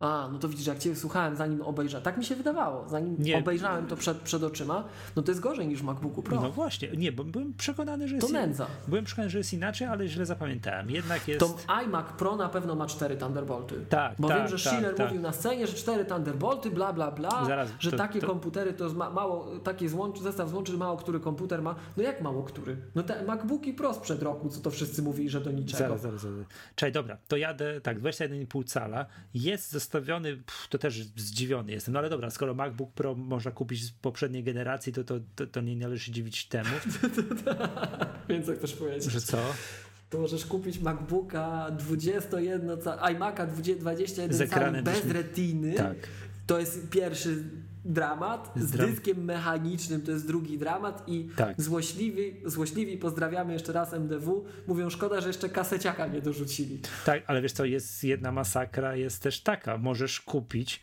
A, 0.00 0.28
no 0.32 0.38
to 0.38 0.48
widzisz, 0.48 0.66
jak 0.66 0.78
Cię 0.78 0.96
słuchałem, 0.96 1.36
zanim 1.36 1.62
obejrzałem, 1.62 2.04
tak 2.04 2.16
mi 2.18 2.24
się 2.24 2.36
wydawało, 2.36 2.88
zanim 2.88 3.16
Nie. 3.18 3.38
obejrzałem 3.38 3.86
to 3.86 3.96
przed, 3.96 4.18
przed 4.18 4.42
oczyma, 4.42 4.84
no 5.16 5.22
to 5.22 5.30
jest 5.30 5.40
gorzej 5.40 5.68
niż 5.68 5.80
w 5.80 5.84
MacBooku 5.84 6.22
Pro. 6.22 6.40
No 6.40 6.50
właśnie, 6.50 6.88
nie, 6.96 7.12
bo 7.12 7.24
byłem 7.24 7.54
przekonany, 7.54 8.08
że 8.08 8.18
to 8.18 8.26
jest, 8.26 8.32
nędza. 8.32 8.66
byłem 8.88 9.04
przekonany, 9.04 9.30
że 9.30 9.38
jest 9.38 9.52
inaczej, 9.52 9.88
ale 9.88 10.08
źle 10.08 10.26
zapamiętałem. 10.26 10.90
Jednak 10.90 11.28
jest... 11.28 11.40
To 11.40 11.56
iMac 11.82 12.06
Pro 12.18 12.36
na 12.36 12.48
pewno 12.48 12.74
ma 12.74 12.86
cztery 12.86 13.16
Thunderbolty. 13.16 13.86
Tak, 13.88 14.14
Bo 14.18 14.28
tak, 14.28 14.38
wiem, 14.38 14.48
że 14.58 14.64
tak, 14.64 14.72
Schiller 14.74 14.94
tak. 14.94 15.06
mówił 15.06 15.22
na 15.22 15.32
scenie, 15.32 15.66
że 15.66 15.72
cztery 15.72 16.04
Thunderbolty, 16.04 16.70
bla, 16.70 16.92
bla, 16.92 17.10
bla, 17.10 17.44
Zaraz, 17.46 17.70
że 17.78 17.90
to- 17.90 17.96
takie 17.96 18.20
to- 18.20 18.26
komputery 18.26 18.72
to 18.72 18.92
ma, 18.92 19.10
mało, 19.10 19.58
takie 19.58 19.88
złączy, 19.88 20.22
zestaw 20.22 20.48
złączy, 20.50 20.72
mało 20.76 20.96
który 20.96 21.20
komputer 21.20 21.62
ma. 21.62 21.74
No 21.96 22.02
jak 22.02 22.20
mało 22.22 22.42
który? 22.42 22.76
No 22.94 23.02
te 23.02 23.22
MacBooki 23.24 23.72
Pro 23.72 23.94
sprzed 23.94 24.22
roku, 24.22 24.48
co 24.48 24.60
to 24.60 24.70
wszyscy 24.70 25.02
mówili, 25.02 25.30
że 25.30 25.40
do 25.40 25.50
niczego. 25.50 25.78
Zaraz, 25.78 26.00
zaraz, 26.00 26.20
zaraz. 26.20 26.38
Czekaj, 26.74 26.92
dobra, 26.92 27.16
to 27.28 27.36
jadę, 27.36 27.80
tak, 27.80 28.00
21,5 28.00 28.64
cala, 28.64 29.06
jest 29.34 29.70
zostawiony, 29.92 30.36
pff, 30.36 30.68
to 30.68 30.78
też 30.78 31.02
zdziwiony 31.16 31.72
jestem, 31.72 31.92
no 31.92 31.98
ale 31.98 32.10
dobra, 32.10 32.30
skoro 32.30 32.54
MacBook 32.54 32.92
Pro 32.92 33.14
można 33.14 33.50
kupić 33.50 33.84
z 33.84 33.90
poprzedniej 33.90 34.44
generacji, 34.44 34.92
to, 34.92 35.04
to, 35.04 35.14
to, 35.36 35.46
to 35.46 35.60
nie 35.60 35.76
należy 35.76 36.04
się 36.04 36.12
dziwić 36.12 36.46
temu, 36.46 36.70
Więc 38.28 38.46
co 38.46 38.52
chcesz 38.54 38.72
powiedzieć? 38.72 39.04
że 39.12 39.20
co? 39.20 39.38
To 40.10 40.18
możesz 40.18 40.46
kupić 40.46 40.78
MacBooka 40.80 41.70
21, 41.70 42.80
ca- 42.82 42.96
iMac'a 42.96 43.46
20 43.46 43.80
21 43.80 44.32
Z 44.36 44.40
ekranem 44.40 44.84
bez 44.84 45.00
też- 45.02 45.12
retiny. 45.12 45.72
Tak. 45.74 45.96
To 46.46 46.58
jest 46.58 46.88
pierwszy 46.90 47.44
dramat. 47.88 48.52
Z 48.56 48.70
dram- 48.70 48.90
dyskiem 48.90 49.24
mechanicznym 49.24 50.02
to 50.02 50.10
jest 50.10 50.26
drugi 50.26 50.58
dramat 50.58 51.04
i 51.08 51.28
Tak. 51.36 51.62
złośliwi, 51.62 52.34
złośliwi, 52.44 52.96
pozdrawiamy 52.98 53.52
jeszcze 53.52 53.72
raz 53.72 53.92
MDW, 53.94 54.44
mówią 54.66 54.90
szkoda, 54.90 55.20
że 55.20 55.28
jeszcze 55.28 55.48
kaseciaka 55.48 56.06
nie 56.06 56.22
dorzucili. 56.22 56.78
Tak, 57.06 57.22
ale 57.26 57.42
wiesz 57.42 57.52
co, 57.52 57.64
jest 57.64 58.04
jedna 58.04 58.32
masakra, 58.32 58.96
jest 58.96 59.22
też 59.22 59.40
taka, 59.40 59.78
możesz 59.78 60.20
kupić 60.20 60.80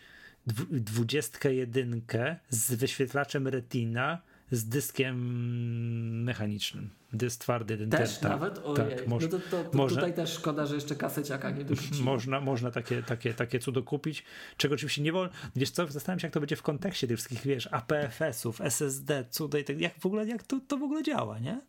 dwu- 0.47 0.65
21 0.71 2.37
z 2.49 2.73
wyświetlaczem 2.73 3.47
Retina 3.47 4.21
z 4.55 4.65
dyskiem 4.65 6.23
mechanicznym, 6.23 6.89
dysk 7.13 7.41
twardy. 7.41 7.77
ten- 7.77 7.89
Też 7.89 8.17
tak, 8.17 8.31
nawet? 8.31 8.57
Ojej. 8.63 8.97
Tak, 8.97 9.07
moż, 9.07 9.23
no 9.23 9.29
to, 9.29 9.39
to, 9.39 9.63
to 9.63 9.77
można- 9.77 9.95
tutaj 10.01 10.13
też 10.13 10.33
szkoda, 10.33 10.65
że 10.65 10.75
jeszcze 10.75 10.95
kaseciaka 10.95 11.51
nie 11.51 11.65
dorzucili. 11.69 12.03
Można, 12.03 12.41
można 12.41 12.71
takie, 12.71 13.03
takie, 13.03 13.33
takie 13.33 13.59
cudo 13.59 13.83
kupić, 13.83 14.23
czego 14.57 14.75
oczywiście 14.75 15.01
nie 15.01 15.11
wolno. 15.11 15.33
Wiesz 15.55 15.71
co, 15.71 15.87
zastanawiam 15.87 16.19
się, 16.19 16.27
jak 16.27 16.33
to 16.33 16.39
będzie 16.39 16.55
w 16.55 16.61
kontekście 16.61 17.07
tych 17.07 17.17
wszystkich, 17.17 17.41
wiesz, 17.41 17.69
APFS-ów, 17.71 18.61
SSD, 18.61 19.25
cuda 19.29 19.59
i 19.59 19.63
tak, 19.63 19.81
jak 19.81 19.99
w 19.99 20.05
ogóle, 20.05 20.25
jak 20.25 20.43
to, 20.43 20.59
to 20.67 20.77
w 20.77 20.83
ogóle 20.83 21.03
działa, 21.03 21.39
nie? 21.39 21.61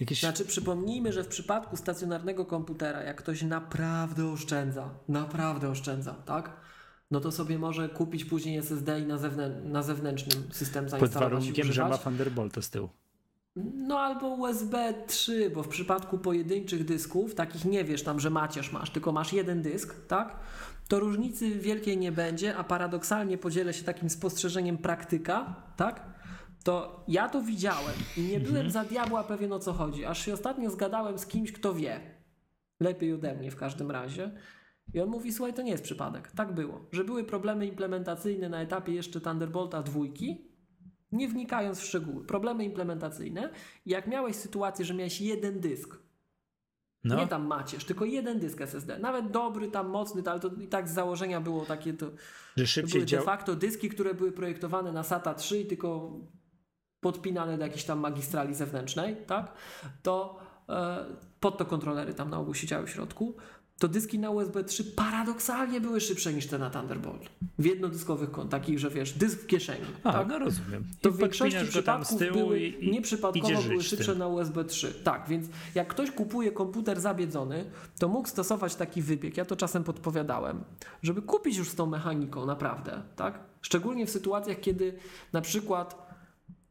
Jakieś... 0.00 0.20
Znaczy, 0.20 0.44
przypomnijmy, 0.44 1.12
że 1.12 1.24
w 1.24 1.28
przypadku 1.28 1.76
stacjonarnego 1.76 2.44
komputera, 2.46 3.02
jak 3.02 3.16
ktoś 3.16 3.42
naprawdę 3.42 4.26
oszczędza, 4.26 4.94
naprawdę 5.08 5.68
oszczędza, 5.70 6.14
tak? 6.14 6.65
No 7.10 7.20
to 7.20 7.32
sobie 7.32 7.58
może 7.58 7.88
kupić 7.88 8.24
później 8.24 8.58
SSD 8.58 9.00
i 9.00 9.06
na, 9.06 9.16
zewnę- 9.16 9.64
na 9.64 9.82
zewnętrznym 9.82 10.44
system 10.52 10.84
Pod 10.84 10.90
zainstalować 10.90 11.32
i 11.32 11.40
warunkiem, 11.40 11.72
że 11.72 11.82
ma 11.82 11.88
używać. 11.88 12.04
Thunderbolta 12.04 12.62
z 12.62 12.70
tyłu. 12.70 12.88
No 13.74 13.98
albo 14.00 14.28
USB 14.28 14.94
3, 15.06 15.50
bo 15.50 15.62
w 15.62 15.68
przypadku 15.68 16.18
pojedynczych 16.18 16.84
dysków, 16.84 17.34
takich 17.34 17.64
nie 17.64 17.84
wiesz 17.84 18.02
tam, 18.02 18.20
że 18.20 18.30
macierz 18.30 18.72
masz, 18.72 18.90
tylko 18.90 19.12
masz 19.12 19.32
jeden 19.32 19.62
dysk, 19.62 20.06
tak? 20.06 20.36
To 20.88 21.00
różnicy 21.00 21.50
wielkiej 21.50 21.98
nie 21.98 22.12
będzie, 22.12 22.56
a 22.56 22.64
paradoksalnie 22.64 23.38
podzielę 23.38 23.74
się 23.74 23.84
takim 23.84 24.10
spostrzeżeniem 24.10 24.78
praktyka, 24.78 25.54
tak? 25.76 26.06
To 26.64 27.04
ja 27.08 27.28
to 27.28 27.42
widziałem 27.42 27.94
i 28.16 28.20
nie 28.20 28.40
byłem 28.40 28.70
za 28.70 28.84
diabła 28.84 29.24
pewien 29.24 29.52
o 29.52 29.58
co 29.58 29.72
chodzi, 29.72 30.04
aż 30.04 30.24
się 30.24 30.32
ostatnio 30.34 30.70
zgadałem 30.70 31.18
z 31.18 31.26
kimś, 31.26 31.52
kto 31.52 31.74
wie. 31.74 32.00
Lepiej 32.80 33.12
ode 33.12 33.34
mnie 33.34 33.50
w 33.50 33.56
każdym 33.56 33.90
razie. 33.90 34.30
I 34.96 35.00
on 35.00 35.08
mówi, 35.08 35.32
słuchaj, 35.32 35.54
to 35.54 35.62
nie 35.62 35.70
jest 35.70 35.84
przypadek. 35.84 36.30
Tak 36.30 36.54
było, 36.54 36.80
że 36.92 37.04
były 37.04 37.24
problemy 37.24 37.66
implementacyjne 37.66 38.48
na 38.48 38.60
etapie 38.60 38.92
jeszcze 38.92 39.20
Thunderbolta 39.20 39.82
dwójki, 39.82 40.50
nie 41.12 41.28
wnikając 41.28 41.80
w 41.80 41.84
szczegóły, 41.84 42.24
problemy 42.24 42.64
implementacyjne. 42.64 43.50
Jak 43.86 44.06
miałeś 44.06 44.36
sytuację, 44.36 44.84
że 44.84 44.94
miałeś 44.94 45.20
jeden 45.20 45.60
dysk, 45.60 45.98
No, 47.04 47.16
nie 47.16 47.26
tam 47.26 47.46
macierz, 47.46 47.84
tylko 47.84 48.04
jeden 48.04 48.38
dysk 48.38 48.60
SSD, 48.60 48.98
nawet 48.98 49.30
dobry, 49.30 49.68
tam 49.68 49.88
mocny, 49.88 50.22
ale 50.26 50.40
to 50.40 50.50
i 50.60 50.68
tak 50.68 50.88
z 50.88 50.94
założenia 50.94 51.40
było 51.40 51.64
takie, 51.64 51.92
to, 51.94 52.06
że 52.56 52.64
to 52.64 52.66
szybciej 52.66 53.04
były 53.04 53.20
de 53.20 53.26
facto 53.26 53.56
dyski, 53.56 53.88
które 53.88 54.14
były 54.14 54.32
projektowane 54.32 54.92
na 54.92 55.02
SATA 55.02 55.34
3 55.34 55.60
i 55.60 55.66
tylko 55.66 56.20
podpinane 57.00 57.58
do 57.58 57.64
jakiejś 57.64 57.84
tam 57.84 57.98
magistrali 57.98 58.54
zewnętrznej, 58.54 59.16
tak? 59.26 59.52
To 60.02 60.38
e, 60.68 61.04
pod 61.40 61.58
to 61.58 61.64
kontrolery 61.64 62.14
tam 62.14 62.30
na 62.30 62.38
ogół 62.38 62.54
siedziały 62.54 62.86
w 62.86 62.90
środku. 62.90 63.36
To 63.78 63.88
dyski 63.88 64.18
na 64.18 64.30
USB 64.30 64.64
3 64.64 64.84
paradoksalnie 64.84 65.80
były 65.80 66.00
szybsze 66.00 66.32
niż 66.32 66.46
te 66.46 66.58
na 66.58 66.70
Thunderbolt. 66.70 67.30
W 67.58 67.64
jednodyskowych 67.64 68.30
takich, 68.50 68.78
że 68.78 68.90
wiesz, 68.90 69.12
dysk 69.12 69.40
w 69.40 69.46
kieszeni. 69.46 69.86
A, 70.04 70.12
tak? 70.12 70.28
no 70.28 70.38
rozumiem. 70.38 70.84
To 71.00 71.08
I 71.08 71.12
w 71.12 71.16
większości 71.16 71.66
przypadków 71.68 72.18
były 72.32 72.60
i, 72.60 72.90
nieprzypadkowo 72.90 73.62
były 73.62 73.82
szybsze 73.82 74.12
tym. 74.12 74.18
na 74.18 74.26
USB 74.26 74.64
3. 74.64 74.94
Tak, 74.94 75.28
więc 75.28 75.46
jak 75.74 75.88
ktoś 75.88 76.10
kupuje 76.10 76.52
komputer 76.52 77.00
zabiedzony, 77.00 77.70
to 77.98 78.08
mógł 78.08 78.28
stosować 78.28 78.74
taki 78.74 79.02
wybieg. 79.02 79.36
Ja 79.36 79.44
to 79.44 79.56
czasem 79.56 79.84
podpowiadałem, 79.84 80.64
żeby 81.02 81.22
kupić 81.22 81.56
już 81.56 81.68
z 81.68 81.74
tą 81.74 81.86
mechaniką 81.86 82.46
naprawdę, 82.46 83.02
tak? 83.16 83.38
Szczególnie 83.62 84.06
w 84.06 84.10
sytuacjach, 84.10 84.60
kiedy 84.60 84.98
na 85.32 85.40
przykład 85.40 86.06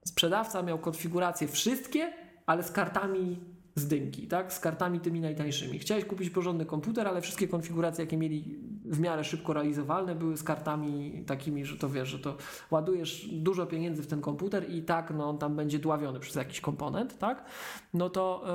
sprzedawca 0.06 0.64
miał 0.64 0.80
konfiguracje 0.80 1.48
wszystkie, 1.48 2.14
ale 2.46 2.64
z 2.64 2.72
kartami 2.72 3.40
z 3.76 3.88
dynki, 3.88 4.28
tak? 4.28 4.54
Z 4.54 4.60
kartami 4.60 5.00
tymi 5.00 5.22
najtańszymi. 5.22 5.80
Chciałeś 5.80 6.06
kupić 6.06 6.30
porządny 6.30 6.66
komputer, 6.66 7.08
ale 7.08 7.22
wszystkie 7.22 7.48
konfiguracje, 7.48 8.04
jakie 8.04 8.18
mieli 8.18 8.60
w 8.86 9.00
miarę 9.00 9.24
szybko 9.24 9.54
realizowalne, 9.54 10.16
były 10.16 10.38
z 10.38 10.44
kartami 10.44 11.24
takimi, 11.28 11.66
że 11.66 11.78
to 11.78 11.90
wiesz, 11.90 12.10
że 12.10 12.20
to 12.20 12.38
ładujesz 12.72 13.30
dużo 13.32 13.66
pieniędzy 13.66 14.04
w 14.04 14.08
ten 14.08 14.22
komputer 14.22 14.70
i 14.70 14.84
tak, 14.84 15.14
no 15.18 15.30
on 15.30 15.38
tam 15.38 15.56
będzie 15.56 15.80
dławiony 15.80 16.20
przez 16.20 16.36
jakiś 16.36 16.62
komponent, 16.62 17.18
tak? 17.18 17.46
No 17.94 18.10
to... 18.10 18.46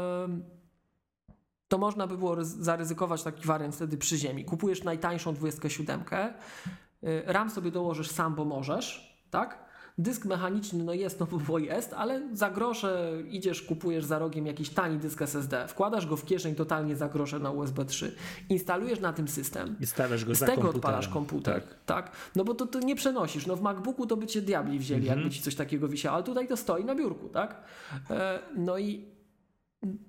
to 1.69 1.79
można 1.79 2.07
by 2.07 2.19
było 2.19 2.37
ryz- 2.37 2.63
zaryzykować 2.63 3.23
taki 3.23 3.47
wariant 3.47 3.75
wtedy 3.75 3.97
przy 3.97 4.17
ziemi. 4.17 4.45
Kupujesz 4.45 4.85
najtańszą 4.85 5.35
27, 5.35 6.01
y, 6.01 7.23
RAM 7.27 7.51
sobie 7.51 7.71
dołożysz 7.71 8.11
sam, 8.11 8.35
bo 8.35 8.45
możesz, 8.45 9.17
tak? 9.31 9.70
Dysk 10.03 10.25
mechaniczny, 10.25 10.85
no 10.85 10.93
jest, 10.95 11.21
no 11.21 11.27
bo 11.49 11.59
jest, 11.59 11.93
ale 11.95 12.23
za 12.33 12.51
grosze 12.51 13.13
idziesz, 13.31 13.63
kupujesz 13.63 14.05
za 14.05 14.19
rogiem 14.19 14.47
jakiś 14.47 14.71
tani 14.71 14.99
dysk 14.99 15.23
SSD, 15.23 15.69
wkładasz 15.69 16.07
go 16.07 16.17
w 16.17 16.25
kieszeń 16.25 16.55
totalnie 16.55 16.97
za 16.97 17.09
grosze 17.09 17.39
na 17.39 17.51
USB 17.51 17.85
3, 17.85 18.15
instalujesz 18.49 19.01
na 19.01 19.13
tym 19.13 19.29
system, 19.29 19.77
I 19.81 19.87
stawiasz 19.87 20.25
go 20.25 20.35
z 20.35 20.39
za 20.39 20.47
tego 20.47 20.57
komputerem. 20.63 20.77
odpalasz 20.77 21.09
komputer, 21.09 21.63
tak. 21.87 22.11
No 22.37 22.45
bo 22.45 22.55
to, 22.55 22.67
to 22.67 22.79
nie 22.81 22.97
przenosisz. 22.97 23.47
No 23.47 23.57
w 23.57 23.63
MacBooku 23.63 24.07
to 24.07 24.17
by 24.17 24.27
cię 24.27 24.43
diabli 24.43 24.79
wzięli, 24.79 25.03
Mhm. 25.03 25.19
jakby 25.21 25.35
ci 25.35 25.43
coś 25.43 25.55
takiego 25.55 25.89
wisiało, 25.89 26.15
ale 26.15 26.25
tutaj 26.25 26.49
to 26.49 26.57
stoi 26.57 26.85
na 26.85 26.95
biurku, 26.95 27.29
tak? 27.29 27.63
E, 28.11 28.39
no 28.57 28.79
i 28.79 29.05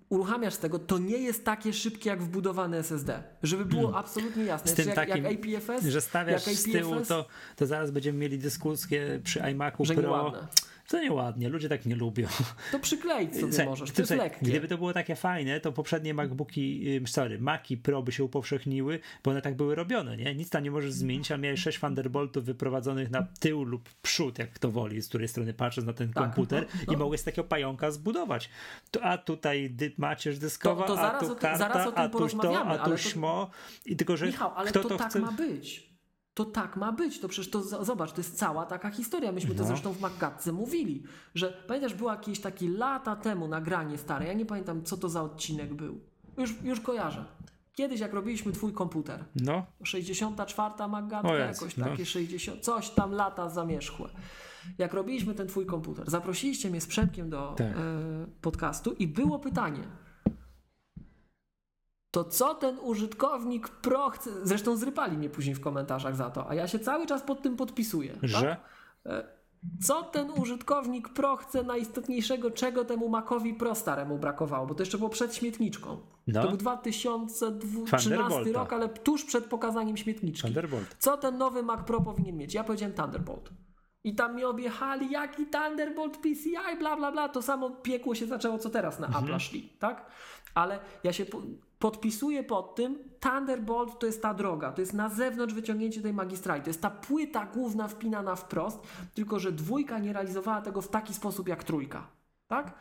uruchamiasz 0.09 0.58
tego, 0.58 0.80
to 0.80 0.98
nie 0.98 1.17
jest 1.17 1.45
takie 1.45 1.74
szybkie 1.74 2.09
jak 2.09 2.24
wbudowany 2.24 2.77
SSD. 2.77 3.24
Żeby 3.43 3.66
było 3.66 3.98
absolutnie 3.98 4.43
jasne. 4.43 4.75
Hmm. 4.75 4.75
Z 4.75 4.75
tym 4.75 4.88
jak, 4.88 4.95
takim, 4.95 5.24
jak 5.24 5.61
APFS, 5.61 5.85
że 5.85 6.01
stawiasz 6.01 6.48
jak 6.48 6.56
z 6.56 6.64
tyłu, 6.64 6.93
APFS, 6.93 7.08
to, 7.08 7.25
to 7.56 7.66
zaraz 7.66 7.91
będziemy 7.91 8.19
mieli 8.19 8.40
dyskusję 8.40 9.19
przy 9.24 9.40
iMacu 9.40 9.85
że 9.85 9.93
Pro. 9.93 10.03
nieładne. 10.03 10.48
To 10.92 11.00
nieładnie, 11.00 11.50
ludzie 11.50 11.70
tak 11.70 11.86
nie 11.86 11.95
lubią. 11.95 12.28
To 12.72 12.80
przykleić 12.80 13.36
sobie 13.36 13.53
Słuchaj, 13.53 13.66
możesz, 13.66 13.92
to 13.92 14.02
jest 14.02 14.11
lekkie. 14.11 14.45
Gdyby 14.45 14.68
to 14.68 14.78
było 14.78 14.94
takie 14.94 15.16
fajne, 15.16 15.60
to 15.60 15.72
poprzednie 15.72 16.14
MacBooki, 16.14 17.00
sorry, 17.06 17.40
Maci 17.40 17.78
Pro 17.78 18.03
by 18.03 18.11
się 18.11 18.24
upowszechniły, 18.24 19.00
bo 19.24 19.32
one 19.32 19.42
tak 19.42 19.56
były 19.56 19.76
robione, 19.76 20.18
nie? 20.18 20.36
Nic 20.36 20.50
tam 20.50 20.64
nie 20.64 20.72
możesz 20.72 20.94
zmienić, 20.94 21.32
a 21.32 21.38
miałeś 21.38 21.61
6 21.61 21.80
Thunderboltów 21.80 22.45
wyprowadzonych 22.45 23.11
na 23.11 23.28
tył 23.40 23.64
lub 23.64 23.90
przód, 24.02 24.40
jak 24.40 24.52
kto 24.52 24.72
woli, 24.72 25.02
z 25.02 25.08
której 25.10 25.28
strony 25.28 25.53
patrzysz 25.53 25.86
na 25.86 25.94
ten 25.94 26.14
Tak, 26.14 26.24
komputer 26.24 26.66
no, 26.74 26.82
no. 26.88 26.94
i 26.94 26.98
mogłeś 26.98 27.22
takiego 27.22 27.48
pająka 27.48 27.92
zbudować. 27.92 28.50
To, 28.92 29.03
a 29.03 29.18
tutaj 29.18 29.70
dy, 29.70 29.92
macierz 29.98 30.40
dyskowa, 30.40 30.84
To- 30.84 30.95
to 30.95 31.02
a 31.02 31.20
tu 31.20 31.36
karta, 31.36 31.88
o 31.88 31.92
tym 31.92 32.03
a 32.03 32.10
tu 32.10 32.30
to, 32.38 32.66
a 32.66 32.78
tu 32.90 32.98
śmo. 32.98 33.50
I 33.86 33.95
tylko, 33.95 34.18
że 34.18 34.26
Michał, 34.26 34.52
ale 34.56 34.70
kto 34.70 34.84
to, 34.84 34.90
to 34.90 34.98
tak 34.98 35.10
chce... 35.10 35.20
ma 35.20 35.32
być. 35.32 35.91
To 36.34 36.45
tak 36.45 36.77
ma 36.77 36.92
być. 36.92 37.19
To 37.19 37.27
przecież 37.27 37.51
to 37.51 37.85
zobacz, 37.85 38.11
to 38.11 38.18
jest 38.18 38.38
cała 38.38 38.66
taka 38.66 38.90
historia. 38.90 39.32
Myśmy 39.32 39.56
to 39.56 39.61
No. 39.61 39.68
zresztą 39.68 39.93
w 39.93 40.01
Magatce 40.01 40.51
mówili, 40.51 41.03
że 41.35 41.64
pamiętasz, 41.68 41.93
było 41.93 42.11
jakieś 42.11 42.40
takie 42.40 42.69
lata 42.69 43.16
temu 43.16 43.48
nagranie 43.48 43.98
stare. 43.98 44.26
Ja 44.27 44.34
nie 44.34 44.45
pamiętam, 44.45 44.84
co 44.84 44.98
to 44.98 45.10
za 45.10 45.22
odcinek 45.24 45.74
był. 45.74 46.00
Już, 46.38 46.61
już 46.64 46.80
kojarzę. 46.82 47.26
Kiedyś, 47.74 48.00
jak 48.00 48.14
robiliśmy 48.14 48.51
twój 48.51 48.74
komputer, 48.74 49.26
No, 49.35 49.66
64 49.84 50.88
Magatka, 50.90 51.35
jakoś 51.35 51.77
no. 51.77 51.85
takie 51.85 52.06
60, 52.06 52.60
coś 52.61 52.90
tam 52.90 53.11
lata 53.11 53.50
zamierzchłe. 53.50 54.10
Jak 54.77 54.93
robiliśmy 54.93 55.34
ten 55.34 55.48
twój 55.48 55.66
komputer, 55.66 56.10
zaprosiliście 56.10 56.69
mnie 56.69 56.82
z 56.82 56.88
Przemkiem 56.88 57.30
do 57.30 57.53
Tak. 57.58 57.68
e, 57.68 57.74
podcastu 58.42 58.92
i 58.93 59.08
było 59.08 59.40
pytanie. 59.40 59.84
To 62.11 62.23
co 62.23 62.56
ten 62.56 62.80
użytkownik 62.80 63.69
pro 63.69 64.09
chce... 64.09 64.30
Zresztą 64.43 64.75
zrypali 64.77 65.17
mnie 65.17 65.30
później 65.30 65.56
w 65.56 65.61
komentarzach 65.61 66.15
za 66.15 66.30
to, 66.30 66.49
a 66.49 66.56
ja 66.56 66.67
się 66.67 66.80
cały 66.80 67.07
czas 67.07 67.22
pod 67.22 67.41
tym 67.41 67.57
podpisuję. 67.57 68.17
że... 68.23 68.57
Tak? 69.03 69.41
Co 69.81 70.03
ten 70.03 70.31
użytkownik 70.31 71.09
pro 71.09 71.35
chce 71.35 71.64
najistotniejszego, 71.64 72.51
czego 72.51 72.85
temu 72.85 73.09
Macowi 73.09 73.53
Pro 73.53 73.75
staremu 73.75 74.17
brakowało? 74.17 74.67
Bo 74.67 74.75
to 74.75 74.81
jeszcze 74.81 74.98
było 74.98 75.09
przed 75.09 75.35
śmietniczką. 75.35 75.98
No. 76.27 76.41
To 76.41 76.48
był 76.48 76.57
2013 76.57 78.09
Thunderbolta. 78.09 78.59
rok, 78.59 78.73
ale 78.73 78.90
tuż 78.90 79.25
przed 79.25 79.45
pokazaniem 79.45 79.98
śmietniczki. 79.98 80.41
Thunderbolt. 80.41 80.95
Co 80.99 81.17
ten 81.17 81.38
nowy 81.38 81.64
Mac 81.64 81.85
Pro 81.88 82.01
powinien 82.01 82.38
mieć? 82.38 82.53
Ja 82.53 82.64
powiedziałem 82.64 82.95
Thunderbolt. 82.95 83.49
I 84.03 84.15
tam 84.15 84.33
mnie 84.33 84.48
objechali, 84.48 85.11
jaki 85.11 85.45
Thunderbolt 85.45 86.17
PCI, 86.17 86.77
bla 86.80 86.95
bla 86.95 87.11
bla. 87.11 87.30
To 87.30 87.41
samo 87.41 87.69
piekło 87.69 88.15
się 88.15 88.25
zaczęło, 88.25 88.57
co 88.57 88.69
teraz 88.69 88.99
na 88.99 89.07
Apple 89.07 89.40
szli, 89.40 89.69
tak? 89.80 90.06
Ale 90.53 90.80
ja 91.03 91.14
się 91.14 91.25
po, 91.82 91.92
podpisuję 91.92 92.43
pod 92.43 92.76
tym, 92.76 93.00
Thunderbolt 93.19 94.00
to 94.00 94.06
jest 94.06 94.22
ta 94.22 94.34
droga, 94.34 94.72
to 94.72 94.82
jest 94.82 94.93
na 94.93 95.10
zewnątrz 95.10 95.53
wyciągnięcie 95.53 96.01
tej 96.01 96.14
magistrali, 96.14 96.61
to 96.61 96.69
jest 96.69 96.82
ta 96.82 96.90
płyta 96.90 97.45
główna 97.45 97.88
wpinana 97.88 98.35
wprost, 98.35 98.80
tylko 99.14 99.40
że 99.40 99.51
dwójka 99.51 100.00
nie 100.00 100.14
realizowała 100.14 100.61
tego 100.61 100.82
w 100.82 100.88
taki 100.88 101.14
sposób 101.14 101.48
jak 101.48 101.64
trójka, 101.64 102.08
tak? 102.48 102.74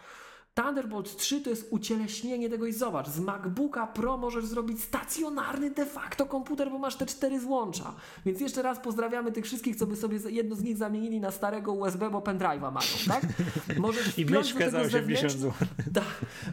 Thunderbolt 0.63 1.17
3 1.17 1.41
to 1.41 1.51
jest 1.51 1.67
ucieleśnienie 1.71 2.51
tego 2.51 2.67
i 2.67 2.73
zobacz, 2.73 3.09
z 3.09 3.21
MacBooka 3.21 3.87
Pro 3.87 4.17
możesz 4.17 4.47
zrobić 4.47 4.83
stacjonarny 4.83 5.71
de 5.71 5.87
facto 5.87 6.27
komputer, 6.27 6.71
bo 6.71 6.79
masz 6.79 6.97
te 6.97 7.07
cztery 7.07 7.41
złącza. 7.41 7.95
Więc 8.27 8.41
jeszcze 8.41 8.63
raz 8.63 8.79
pozdrawiamy 8.79 9.33
tych 9.33 9.45
wszystkich, 9.45 9.77
co 9.77 9.87
by 9.87 9.97
sobie 9.97 10.19
jedno 10.29 10.57
z 10.57 10.63
nich 10.63 10.77
zamienili 10.77 11.21
na 11.21 11.31
starego 11.31 11.73
USB, 11.73 12.11
bo 12.11 12.21
pendrive'a 12.21 12.73
mają, 12.73 12.91
tak? 13.09 13.23
Możesz 13.79 14.19
I 14.19 14.27
myszkę 14.27 14.71
za 14.71 14.79
tego 14.79 14.87
80 14.89 15.33
zewnętrzny- 15.33 15.39
zł. 15.39 15.53
tak. 15.95 16.05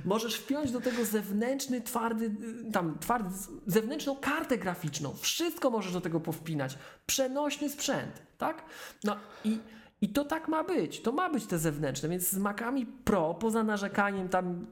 Możesz 0.05 0.35
wpiąć 0.35 0.71
do 0.71 0.81
tego 0.81 1.05
zewnętrzny, 1.05 1.81
twardy, 1.81 2.25
y, 2.25 2.71
tam, 2.71 2.97
twardy, 2.99 3.29
zewnętrzną 3.67 4.15
kartę 4.15 4.57
graficzną. 4.57 5.13
Wszystko 5.21 5.69
możesz 5.69 5.93
do 5.93 6.01
tego 6.01 6.19
powpinać. 6.19 6.77
Przenośny 7.05 7.69
sprzęt, 7.69 8.21
tak? 8.37 8.63
No 9.03 9.15
i, 9.45 9.57
i 10.01 10.09
to 10.09 10.25
tak 10.25 10.47
ma 10.47 10.63
być. 10.63 11.01
To 11.01 11.11
ma 11.11 11.29
być 11.29 11.45
te 11.45 11.59
zewnętrzne, 11.59 12.09
więc 12.09 12.29
z 12.29 12.37
Macami 12.37 12.85
Pro, 12.85 13.33
poza 13.33 13.63
narzekaniem 13.63 14.29
tam 14.29 14.67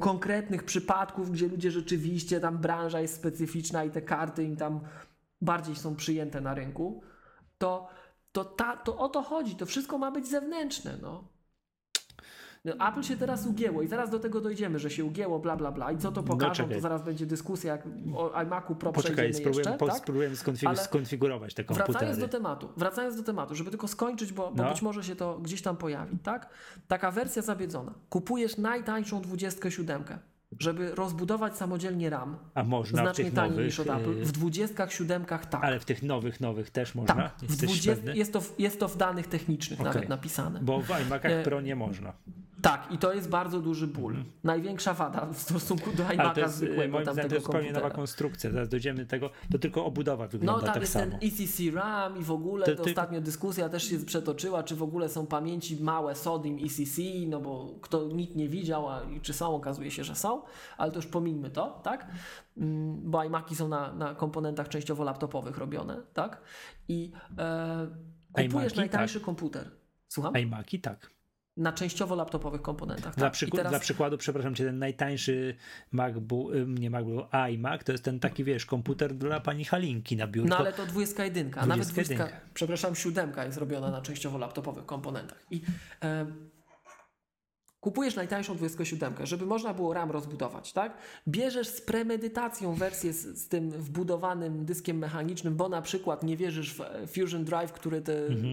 konkretnych 0.00 0.64
przypadków, 0.64 1.30
gdzie 1.30 1.48
ludzie 1.48 1.70
rzeczywiście, 1.70 2.40
tam 2.40 2.58
branża 2.58 3.00
jest 3.00 3.14
specyficzna 3.14 3.84
i 3.84 3.90
te 3.90 4.02
karty 4.02 4.44
im 4.44 4.56
tam 4.56 4.80
bardziej 5.40 5.76
są 5.76 5.96
przyjęte 5.96 6.40
na 6.40 6.54
rynku, 6.54 7.02
to, 7.58 7.88
to, 8.32 8.44
ta, 8.44 8.76
to 8.76 8.98
o 8.98 9.08
to 9.08 9.22
chodzi. 9.22 9.56
To 9.56 9.66
wszystko 9.66 9.98
ma 9.98 10.10
być 10.10 10.26
zewnętrzne, 10.26 10.98
no. 11.02 11.24
No, 12.64 12.88
Apple 12.88 13.02
się 13.02 13.16
teraz 13.16 13.46
ugięło 13.46 13.82
i 13.82 13.88
zaraz 13.88 14.10
do 14.10 14.18
tego 14.18 14.40
dojdziemy, 14.40 14.78
że 14.78 14.90
się 14.90 15.04
ugięło, 15.04 15.38
bla, 15.38 15.56
bla, 15.56 15.72
bla. 15.72 15.92
I 15.92 15.98
co 15.98 16.12
to 16.12 16.22
pokażą, 16.22 16.52
czekaj. 16.54 16.74
to 16.74 16.80
zaraz 16.80 17.02
będzie 17.04 17.26
dyskusja, 17.26 17.72
jak 17.72 17.82
o 18.16 18.42
iMacu 18.42 18.74
Pro 18.74 18.92
Poczekaj, 18.92 19.34
spróbujemy, 19.34 19.58
jeszcze, 19.70 19.78
po, 19.78 19.86
tak? 19.86 19.96
spróbujemy 19.96 20.36
skonfigurować 20.76 21.54
te 21.54 21.64
komputery. 21.64 21.92
Wracając 21.92 22.18
do 22.18 22.28
tematu, 22.28 22.68
wracając 22.76 23.16
do 23.16 23.22
tematu, 23.22 23.54
żeby 23.54 23.70
tylko 23.70 23.88
skończyć, 23.88 24.32
bo, 24.32 24.50
bo 24.52 24.62
No. 24.62 24.70
być 24.70 24.82
może 24.82 25.04
się 25.04 25.16
to 25.16 25.38
gdzieś 25.38 25.62
tam 25.62 25.76
pojawi, 25.76 26.18
tak? 26.18 26.48
Taka 26.88 27.10
wersja 27.10 27.42
zabiedzona. 27.42 27.94
Kupujesz 28.10 28.56
najtańszą 28.56 29.20
27. 29.22 30.04
żeby 30.60 30.94
rozbudować 30.94 31.56
samodzielnie 31.56 32.10
RAM, 32.10 32.36
A 32.54 32.64
można 32.64 33.02
w 33.02 33.04
znacznie 33.04 33.24
tych 33.24 33.34
taniej 33.34 33.50
nowych, 33.50 33.66
niż 33.66 33.80
od 33.80 33.86
Apple, 33.88 34.10
y, 34.10 34.24
w 34.24 34.32
27 34.32 35.24
tak. 35.24 35.64
ale 35.64 35.80
w 35.80 35.84
tych 35.84 36.02
nowych, 36.02 36.40
nowych 36.40 36.70
też 36.70 36.94
można? 36.94 37.14
tak, 37.14 37.32
w 37.38 37.42
Jesteś 37.42 37.58
20, 37.68 37.90
pewny? 37.94 38.16
jest, 38.16 38.32
to, 38.32 38.40
w- 38.40 38.60
jest 38.60 38.80
to 38.80 38.88
w 38.88 38.96
danych 38.96 39.26
technicznych 39.26 39.80
Okej. 39.80 39.92
nawet 39.94 40.08
napisane. 40.08 40.60
Bo 40.62 40.80
w 40.82 40.90
iMacach 40.90 41.32
E, 41.32 41.42
Pro 41.42 41.60
nie 41.60 41.76
można. 41.76 42.12
Tak, 42.62 42.92
i 42.92 42.98
to 42.98 43.12
jest 43.14 43.28
bardzo 43.28 43.60
duży 43.60 43.86
ból. 43.86 44.16
Największa 44.44 44.94
wada 44.94 45.26
w 45.26 45.38
stosunku 45.38 45.90
do 45.92 46.02
iMac'a 46.04 46.48
zwykłego 46.48 46.92
moim 46.92 47.04
zdaniem, 47.04 47.28
to 47.28 47.34
jest 47.34 47.46
zupełnie 47.46 47.72
nowa 47.72 47.90
konstrukcja. 47.90 48.50
Zaraz 48.50 48.68
dojdziemy 48.68 49.04
do 49.04 49.10
tego, 49.10 49.30
to 49.52 49.58
tylko 49.58 49.84
obudowa 49.84 50.24
No 50.24 50.28
wygląda 50.28 50.62
tam 50.64 50.72
tak 50.74 50.82
jest 50.82 50.92
samo. 50.92 51.04
ten 51.04 51.18
ECC 51.28 51.60
RAM 51.74 52.18
i 52.20 52.22
w 52.22 52.30
ogóle 52.30 52.66
To 52.66 52.74
to, 52.76 52.82
ty- 52.84 52.90
ostatnio 52.90 53.20
dyskusja 53.20 53.68
też 53.68 53.84
się 53.84 53.98
przetoczyła, 53.98 54.62
czy 54.62 54.76
w 54.76 54.82
ogóle 54.82 55.08
są 55.08 55.26
pamięci 55.26 55.82
małe 55.82 56.14
SODIM 56.14 56.58
ECC, 56.64 57.02
no 57.28 57.40
bo 57.40 57.74
kto 57.80 58.08
nikt 58.08 58.36
nie 58.36 58.48
widział, 58.48 58.88
a 58.88 59.02
czy 59.22 59.32
są, 59.32 59.54
okazuje 59.56 59.90
się, 59.90 60.04
że 60.04 60.14
są, 60.14 60.42
ale 60.78 60.90
to 60.92 60.98
już 60.98 61.06
pomińmy 61.06 61.50
to, 61.50 61.80
tak? 61.84 62.06
Mm, 62.56 63.10
Bo 63.10 63.24
iMaki 63.24 63.56
są 63.56 63.68
na, 63.68 63.92
na 63.92 64.14
komponentach 64.14 64.68
częściowo 64.68 65.04
laptopowych 65.04 65.58
robione, 65.58 66.02
tak? 66.14 66.40
I 66.88 67.12
e, 67.38 67.86
kupujesz 68.32 68.52
iMaki, 68.72 68.76
najtańszy 68.76 69.20
komputer. 69.20 69.70
Słucham? 70.08 70.34
iMaki 70.38 70.80
tak. 70.80 71.10
Na 71.58 71.72
częściowo 71.72 72.14
laptopowych 72.14 72.62
komponentach. 72.62 73.14
Dla, 73.14 73.26
tak? 73.26 73.32
Przyku- 73.34 73.56
teraz- 73.56 73.72
dla 73.72 73.78
przykładu, 73.80 74.18
przepraszam 74.18 74.54
cię, 74.54 74.64
ten 74.64 74.78
najtańszy 74.78 75.54
MacBook, 75.92 76.54
y, 76.54 76.66
nie 76.68 76.90
MacBook, 76.90 77.28
iMac, 77.54 77.84
to 77.84 77.92
jest 77.92 78.04
ten 78.04 78.20
taki, 78.20 78.44
wiesz, 78.44 78.66
komputer 78.66 79.14
dla 79.14 79.40
pani 79.40 79.64
Halinki 79.64 80.16
na 80.16 80.26
biurko. 80.26 80.48
No 80.48 80.58
ale 80.58 80.72
to 80.72 80.86
21, 80.86 81.50
a 81.56 81.66
nawet 81.66 81.88
21. 81.88 82.16
20, 82.16 82.40
przepraszam, 82.54 82.94
siódemka 82.94 83.44
jest 83.44 83.58
robiona 83.58 83.90
na 83.90 84.02
częściowo 84.02 84.38
laptopowych 84.38 84.86
komponentach. 84.86 85.44
I 85.50 85.62
e, 86.02 86.26
kupujesz 87.80 88.16
najtańszą 88.16 88.56
27, 88.56 89.14
żeby 89.22 89.46
można 89.46 89.74
było 89.74 89.94
RAM 89.94 90.10
rozbudować, 90.10 90.72
tak? 90.72 90.96
Bierzesz 91.28 91.68
z 91.68 91.80
premedytacją 91.80 92.74
wersję 92.74 93.12
z, 93.12 93.38
z 93.38 93.48
tym 93.48 93.70
wbudowanym 93.70 94.64
dyskiem 94.64 94.98
mechanicznym, 94.98 95.56
bo 95.56 95.68
na 95.68 95.82
przykład 95.82 96.22
nie 96.22 96.36
wierzysz 96.36 96.74
w 96.74 96.80
e, 96.80 97.06
Fusion 97.06 97.44
Drive, 97.44 97.72
które 97.72 98.00
te 98.00 98.12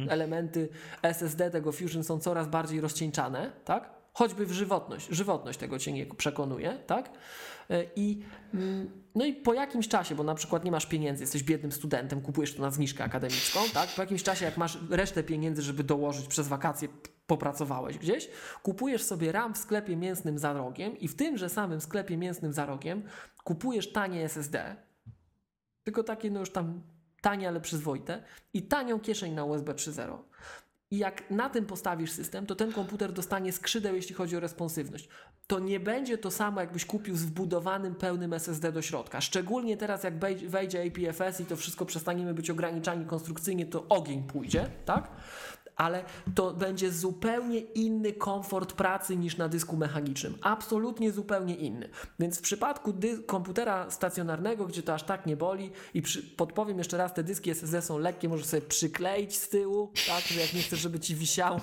elementy 0.10 0.70
SSD 1.02 1.52
tego 1.52 1.72
Fusion 1.72 2.04
są 2.04 2.20
coraz 2.20 2.48
bardziej 2.48 2.82
rozcieńczane, 2.82 3.52
tak? 3.66 3.90
Choćby 4.14 4.46
w 4.46 4.52
żywotność, 4.52 5.08
żywotność 5.10 5.60
tego 5.60 5.80
cię 5.80 5.92
nie 5.92 6.06
przekonuje, 6.06 6.78
tak? 6.88 7.10
E, 7.70 7.84
I, 7.96 8.22
mm, 8.54 8.90
no 9.16 9.26
i 9.26 9.34
po 9.34 9.54
jakimś 9.54 9.88
czasie, 9.88 10.16
bo 10.16 10.24
na 10.24 10.36
przykład 10.36 10.66
nie 10.66 10.72
masz 10.72 10.86
pieniędzy, 10.86 11.24
jesteś 11.24 11.44
biednym 11.44 11.72
studentem, 11.72 12.22
kupujesz 12.22 12.56
to 12.56 12.62
na 12.62 12.72
zniżkę 12.72 13.04
akademicką, 13.04 13.60
tak? 13.74 13.90
Po 13.90 14.02
jakimś 14.02 14.24
czasie, 14.24 14.46
jak 14.46 14.58
masz 14.58 14.78
resztę 14.90 15.24
pieniędzy, 15.24 15.62
żeby 15.62 15.84
dołożyć 15.84 16.28
przez 16.28 16.48
wakacje, 16.48 16.88
popracowałeś 17.28 17.98
gdzieś, 17.98 18.30
kupujesz 18.64 19.04
sobie 19.04 19.32
RAM 19.32 19.54
w 19.54 19.58
sklepie 19.58 19.96
mięsnym 19.96 20.40
za 20.40 20.54
rogiem 20.54 21.00
i 21.00 21.08
w 21.08 21.16
tymże 21.16 21.50
samym 21.50 21.82
sklepie 21.82 22.18
mięsnym 22.18 22.54
za 22.54 22.66
rogiem 22.66 23.04
kupujesz 23.44 23.92
tanie 23.92 24.26
SSD, 24.26 24.76
tylko 25.84 26.04
takie 26.04 26.32
no 26.32 26.40
już 26.40 26.52
tam 26.52 26.82
tanie, 27.22 27.48
ale 27.48 27.62
przyzwoite 27.62 28.24
i 28.54 28.64
tanią 28.64 29.00
kieszeń 29.00 29.34
na 29.34 29.44
USB 29.46 29.74
3.0. 29.74 30.18
I 30.92 30.98
jak 30.98 31.32
na 31.32 31.50
tym 31.50 31.66
postawisz 31.66 32.12
system, 32.12 32.46
to 32.46 32.56
ten 32.56 32.72
komputer 32.74 33.14
dostanie 33.14 33.52
skrzydeł, 33.52 33.96
jeśli 33.96 34.16
chodzi 34.16 34.38
o 34.38 34.40
responsywność. 34.40 35.10
To 35.48 35.60
nie 35.60 35.80
będzie 35.80 36.18
to 36.18 36.32
samo, 36.32 36.62
jakbyś 36.62 36.86
kupił 36.86 37.16
z 37.18 37.24
wbudowanym 37.24 37.96
pełnym 37.96 38.34
SSD 38.34 38.72
do 38.72 38.82
środka. 38.82 39.22
Szczególnie 39.22 39.78
teraz, 39.78 40.04
jak 40.04 40.20
wej- 40.20 40.48
wejdzie 40.50 40.84
APFS 40.84 41.40
i 41.42 41.46
to 41.46 41.56
wszystko 41.56 41.86
przestaniemy 41.86 42.34
być 42.34 42.50
ograniczani 42.50 43.06
konstrukcyjnie, 43.06 43.66
to 43.66 43.86
ogień 43.90 44.24
pójdzie, 44.24 44.70
tak? 44.86 45.12
Ale 45.76 46.04
to 46.36 46.54
będzie 46.54 46.92
zupełnie 46.92 47.60
inny 47.60 48.14
komfort 48.14 48.74
pracy 48.74 49.18
niż 49.18 49.38
na 49.38 49.50
dysku 49.50 49.78
mechanicznym. 49.78 50.38
Absolutnie 50.42 51.12
zupełnie 51.12 51.56
inny. 51.56 51.90
Więc 52.20 52.38
w 52.38 52.42
przypadku 52.42 52.94
komputera 53.26 53.92
stacjonarnego, 53.92 54.66
gdzie 54.66 54.84
to 54.84 54.94
aż 54.94 55.04
tak 55.04 55.26
nie 55.26 55.38
boli, 55.38 55.72
i 55.94 56.02
przy, 56.02 56.24
podpowiem 56.24 56.78
jeszcze 56.78 56.98
raz, 56.98 57.14
te 57.14 57.24
dyski 57.24 57.50
SSD 57.50 57.82
są 57.82 57.98
lekkie, 57.98 58.30
możesz 58.30 58.46
sobie 58.46 58.62
przykleić 58.62 59.36
z 59.36 59.50
tyłu, 59.50 59.92
tak, 60.08 60.24
że 60.24 60.42
jak 60.42 60.54
nie 60.54 60.62
chcesz, 60.62 60.80
żeby 60.80 61.00
ci 61.00 61.16
wisiało. 61.16 61.62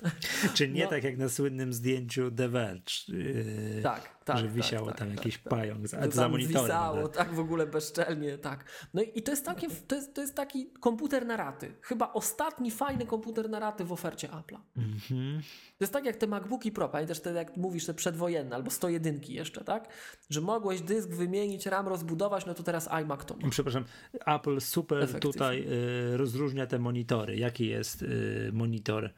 Czy 0.54 0.68
nie 0.68 0.84
no. 0.84 0.90
tak 0.90 1.04
jak 1.04 1.18
na 1.18 1.28
słynnym 1.28 1.72
zdjęciu 1.72 2.30
The 2.30 2.48
Verge, 2.48 2.92
yy, 3.08 3.80
Tak, 3.82 4.17
tak. 4.32 4.38
że 4.38 4.44
tak, 4.44 4.52
wisiało 4.52 4.86
tak, 4.86 4.98
tam 4.98 5.08
tak, 5.08 5.16
jakiś 5.16 5.38
tak. 5.38 5.48
pająk 5.48 5.88
za, 5.88 6.10
za 6.10 6.28
monitorem. 6.28 6.62
zwisało, 6.62 6.96
nawet. 6.96 7.12
tak 7.12 7.34
w 7.34 7.40
ogóle 7.40 7.66
bezczelnie, 7.66 8.38
tak. 8.38 8.64
No 8.94 9.02
i 9.02 9.22
to 9.22 9.32
jest, 9.32 9.44
całkiem, 9.44 9.70
to, 9.88 9.94
jest, 9.94 10.14
to 10.14 10.20
jest 10.20 10.34
taki 10.34 10.66
komputer 10.80 11.26
na 11.26 11.36
raty. 11.36 11.74
Chyba 11.80 12.12
ostatni 12.12 12.70
fajny 12.70 13.06
komputer 13.06 13.50
na 13.50 13.58
raty 13.58 13.84
w 13.84 13.92
ofercie 13.92 14.28
Apple'a. 14.28 14.58
Mhm. 14.76 15.40
To 15.78 15.84
jest 15.84 15.92
tak 15.92 16.04
jak 16.04 16.16
te 16.16 16.26
MacBooki 16.26 16.72
Pro, 16.72 16.88
pamiętasz 16.88 17.20
te, 17.20 17.32
jak 17.32 17.56
mówisz, 17.56 17.86
te 17.86 17.94
przedwojenne 17.94 18.56
albo 18.56 18.70
101 18.70 19.20
jeszcze, 19.28 19.64
tak? 19.64 19.88
Że 20.30 20.40
mogłeś 20.40 20.80
dysk 20.80 21.08
wymienić, 21.08 21.66
RAM 21.66 21.88
rozbudować, 21.88 22.46
no 22.46 22.54
to 22.54 22.62
teraz 22.62 22.88
iMac 23.02 23.24
to 23.24 23.36
ma. 23.36 23.50
Przepraszam, 23.50 23.84
Apple 24.26 24.60
super 24.60 25.20
tutaj 25.20 25.66
y, 26.12 26.16
rozróżnia 26.16 26.66
te 26.66 26.78
monitory. 26.78 27.36
Jaki 27.36 27.66
jest 27.66 28.02
y, 28.02 28.50
monitor 28.52 29.10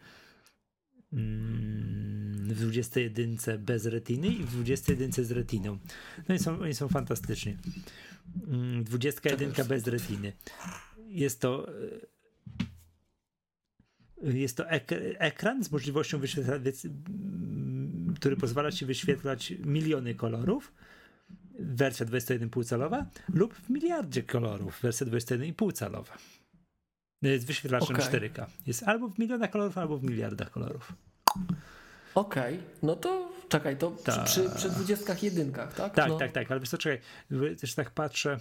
w 1.12 2.54
21 2.54 3.36
bez 3.58 3.86
retiny 3.86 4.28
i 4.28 4.44
w 4.44 4.50
21 4.50 5.24
z 5.24 5.30
retiną. 5.30 5.78
No 6.28 6.34
i 6.34 6.38
są, 6.38 6.60
oni 6.60 6.74
są 6.74 6.88
fantastyczni. 6.88 7.56
Mm, 8.46 8.84
21 8.84 9.66
bez 9.68 9.86
retiny. 9.86 10.32
Jest 11.08 11.40
to 11.40 11.68
y, 14.24 14.38
jest 14.38 14.56
to 14.56 14.70
ek 14.70 14.92
ekran 15.18 15.64
z 15.64 15.70
możliwością 15.70 16.18
wyświetlania, 16.18 16.60
mm, 16.60 18.14
który 18.16 18.36
pozwala 18.36 18.72
ci 18.72 18.86
wyświetlać 18.86 19.52
miliony 19.64 20.14
kolorów 20.14 20.72
wersja 21.58 22.06
21,5 22.06 22.64
calowa 22.64 23.06
lub 23.34 23.54
w 23.54 23.70
miliardzie 23.70 24.22
kolorów 24.22 24.80
wersja 24.82 25.06
21,5 25.06 25.72
calowa. 25.72 26.18
Z 27.22 27.44
wyświetlaczem 27.44 27.96
Okej. 27.96 28.20
4K. 28.30 28.46
Jest 28.66 28.82
albo 28.82 29.08
w 29.08 29.18
milionach 29.18 29.50
kolorów, 29.50 29.78
albo 29.78 29.98
w 29.98 30.02
miliardach 30.04 30.50
kolorów. 30.50 30.92
Okej, 32.14 32.58
no 32.82 32.96
to 32.96 33.32
czekaj, 33.48 33.76
to 33.76 33.90
przy, 33.90 34.04
Tak. 34.04 34.24
przy, 34.24 34.50
przy 34.56 34.70
21, 34.70 35.52
tak? 35.52 35.74
Tak, 35.74 36.08
no. 36.08 36.18
tak, 36.18 36.32
tak, 36.32 36.50
ale 36.50 36.60
wiesz 36.60 36.68
co, 36.68 36.78
czekaj, 36.78 37.00
też 37.60 37.74
tak 37.74 37.90
patrzę. 37.90 38.38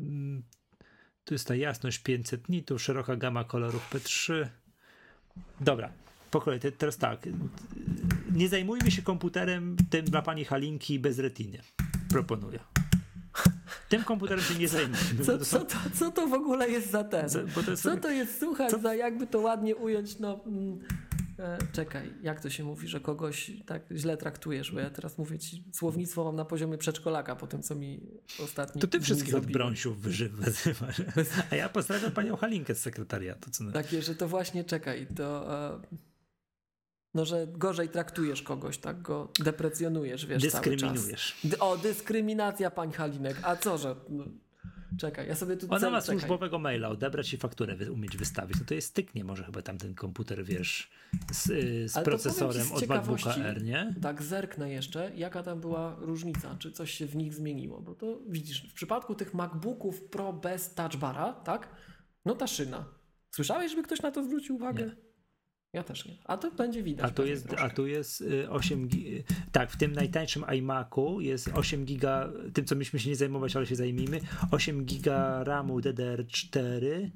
mm, 0.00 0.42
Tu 1.24 1.34
jest 1.34 1.46
ta 1.48 1.54
jasność 1.54 1.98
500 1.98 2.48
nitów, 2.48 2.82
szeroka 2.82 3.16
gama 3.16 3.44
kolorów 3.44 3.90
P3. 3.92 4.46
Dobra, 5.60 5.92
po 6.30 6.40
kolei, 6.40 6.60
te- 6.60 6.72
teraz 6.72 6.96
tak. 6.96 7.20
Nie 8.32 8.48
zajmujmy 8.48 8.90
się 8.90 9.02
komputerem 9.02 9.76
tym 9.90 10.04
dla 10.04 10.22
pani 10.22 10.44
Halinki 10.44 10.98
bez 10.98 11.18
retiny. 11.18 11.58
Proponuję. 12.10 12.58
Tym 13.88 14.04
komputerem 14.04 14.44
się 14.44 14.54
nie 14.54 14.68
zajmujmy. 14.68 15.24
Co, 15.24 15.38
co, 15.38 15.60
to, 15.64 15.76
co 15.94 16.10
to 16.10 16.26
w 16.28 16.32
ogóle 16.32 16.70
jest 16.70 16.90
za 16.90 17.04
ten? 17.04 17.28
Co- 17.28 17.62
to 17.64 17.70
jest 17.70 17.82
co 17.82 17.96
to 17.96 18.10
jest, 18.10 18.38
słuchaj, 18.38 18.70
co- 18.70 18.78
za 18.78 18.94
jakby 18.94 19.26
to 19.26 19.40
ładnie 19.40 19.76
ująć, 19.76 20.18
no... 20.18 20.40
Mm, 20.46 20.78
e, 21.38 21.58
czekaj, 21.72 22.12
jak 22.22 22.40
to 22.40 22.50
się 22.50 22.64
mówi, 22.64 22.88
że 22.88 23.00
kogoś 23.00 23.50
tak 23.66 23.82
źle 23.96 24.16
traktujesz, 24.16 24.72
bo 24.72 24.80
ja 24.80 24.90
teraz 24.90 25.18
mówię 25.18 25.38
ci, 25.38 25.64
słownictwo 25.72 26.24
mam 26.24 26.36
na 26.36 26.44
poziomie 26.44 26.78
przedszkolaka 26.78 27.36
po 27.36 27.46
tym, 27.46 27.62
co 27.62 27.74
mi 27.74 28.00
ostatnio 28.44 28.80
To 28.80 28.86
ty 28.86 29.00
wszystkich 29.00 29.34
od 29.34 29.46
brąsiów 29.46 30.00
wyzywasz. 30.00 31.02
A 31.50 31.54
ja 31.56 31.68
pozdrawiam 31.68 32.10
panią 32.12 32.36
Halinkę 32.36 32.74
z 32.74 32.78
sekretariatu. 32.80 33.50
Co. 33.50 33.64
Takie, 33.72 34.02
że 34.02 34.14
to 34.14 34.28
właśnie, 34.28 34.64
czekaj, 34.64 35.06
to... 35.16 35.54
E, 35.74 35.80
no, 37.14 37.24
że 37.24 37.46
gorzej 37.46 37.88
traktujesz 37.88 38.42
kogoś, 38.42 38.78
tak 38.78 39.02
go 39.02 39.32
deprecjonujesz, 39.40 40.26
wiesz, 40.26 40.42
cały 40.42 40.52
czas. 40.52 40.62
Dyskryminujesz. 40.62 41.46
O, 41.60 41.76
dyskryminacja, 41.76 42.70
pań 42.70 42.92
Halinek. 42.92 43.36
A 43.42 43.56
co, 43.56 43.78
że... 43.78 43.96
No, 44.08 44.24
czekaj, 44.98 45.28
ja 45.28 45.34
sobie 45.34 45.56
tu... 45.56 45.66
Ona 45.70 45.78
cel- 45.78 45.92
ma 45.92 46.00
czekaj. 46.00 46.18
służbowego 46.18 46.58
maila, 46.58 46.88
odebrać 46.88 47.34
i 47.34 47.36
fakturę 47.36 47.76
umieć 47.92 48.16
wystawić. 48.16 48.60
No 48.60 48.66
to 48.66 48.74
jest 48.74 48.88
styknie 48.88 49.24
może 49.24 49.44
chyba 49.44 49.62
tam 49.62 49.78
ten 49.78 49.94
komputer, 49.94 50.44
wiesz, 50.44 50.90
z, 51.32 51.50
y, 51.50 51.88
z 51.88 51.96
Ale 51.96 52.04
procesorem 52.04 52.62
ci 52.62 52.68
z 52.68 52.72
od 52.72 52.86
MacBooka 52.86 53.34
R, 53.34 53.62
nie? 53.62 53.94
Tak, 54.02 54.22
zerknę 54.22 54.70
jeszcze, 54.70 55.12
jaka 55.16 55.42
tam 55.42 55.60
była 55.60 55.96
różnica, 56.00 56.56
czy 56.58 56.72
coś 56.72 56.90
się 56.90 57.06
w 57.06 57.16
nich 57.16 57.34
zmieniło, 57.34 57.80
bo 57.80 57.94
to 57.94 58.18
widzisz, 58.28 58.70
w 58.70 58.74
przypadku 58.74 59.14
tych 59.14 59.34
MacBooków 59.34 60.02
Pro 60.02 60.32
bez 60.32 60.74
touchbara, 60.74 61.32
tak, 61.32 61.68
no 62.24 62.34
ta 62.34 62.46
szyna. 62.46 62.84
Słyszałeś, 63.30 63.70
żeby 63.70 63.82
ktoś 63.82 64.02
na 64.02 64.10
to 64.10 64.24
zwrócił 64.24 64.56
uwagę? 64.56 64.86
Nie. 64.86 65.07
Ja 65.78 65.84
też 65.84 66.06
nie. 66.06 66.14
A 66.24 66.36
to 66.36 66.50
będzie 66.50 66.82
widać. 66.82 67.06
A 67.06 67.14
tu 67.14 67.26
jest, 67.26 67.54
a 67.58 67.70
tu 67.70 67.86
jest 67.86 68.20
y, 68.20 68.50
8 68.50 68.88
gi- 68.88 69.22
Tak, 69.52 69.70
w 69.70 69.76
tym 69.76 69.92
najtańszym 69.92 70.44
iMacu 70.58 71.20
jest 71.20 71.48
8 71.54 71.84
giga, 71.84 72.28
tym 72.54 72.64
co 72.64 72.74
myśmy 72.76 72.98
się 72.98 73.10
nie 73.10 73.16
zajmować, 73.16 73.56
ale 73.56 73.66
się 73.66 73.76
zajmijmy, 73.76 74.20
8 74.50 74.84
giga 74.84 75.44
RAMu 75.44 75.78
DDR4, 75.80 77.10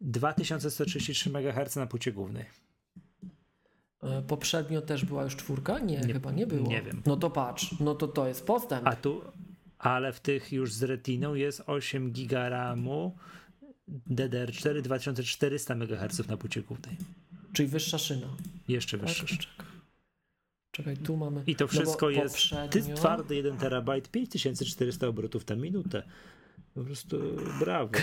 2133 0.00 1.30
MHz 1.30 1.76
na 1.76 1.86
płycie 1.86 2.12
głównej. 2.12 2.44
E, 4.02 4.22
Poprzednio 4.22 4.80
też 4.82 5.04
była 5.04 5.24
już 5.24 5.36
czwórka? 5.36 5.78
Nie, 5.78 6.00
Nie- 6.00 6.12
chyba 6.12 6.30
nie 6.32 6.46
było. 6.46 6.68
nie 6.68 6.82
wiem. 6.82 7.02
No 7.06 7.16
to 7.16 7.30
patrz, 7.30 7.80
no 7.80 7.94
to 7.94 8.08
to 8.08 8.28
jest 8.28 8.46
postęp. 8.46 8.86
A 8.86 8.96
tu, 8.96 9.20
ale 9.78 10.12
w 10.12 10.20
tych 10.20 10.52
już 10.52 10.72
z 10.72 10.82
retiną 10.82 11.34
jest 11.34 11.62
8 11.66 12.10
giga 12.12 12.48
RAMu 12.48 13.16
DDR4 14.10 14.80
2400 14.82 15.74
MHz 15.74 16.28
na 16.28 16.36
płycie 16.36 16.62
głównej. 16.62 16.96
Czyli 17.52 17.68
wyższa 17.68 17.98
szyna. 17.98 18.26
Jeszcze 18.68 18.98
Tak, 18.98 19.06
wyższe. 19.08 19.26
czekaj. 19.26 19.66
Czekaj, 20.70 20.96
tu 20.96 21.16
mamy. 21.16 21.42
I 21.46 21.56
to 21.56 21.64
no 21.64 21.68
wszystko 21.68 22.10
jest 22.10 22.36
ty, 22.70 22.80
poprzednio- 22.80 22.94
twardy 22.94 23.34
1 23.34 23.56
terabajt, 23.56 24.08
5400 24.08 25.06
obrotów 25.06 25.48
na 25.48 25.56
minutę. 25.56 26.02
Po 26.74 26.84
prostu 26.84 27.18
brawo. 27.60 27.90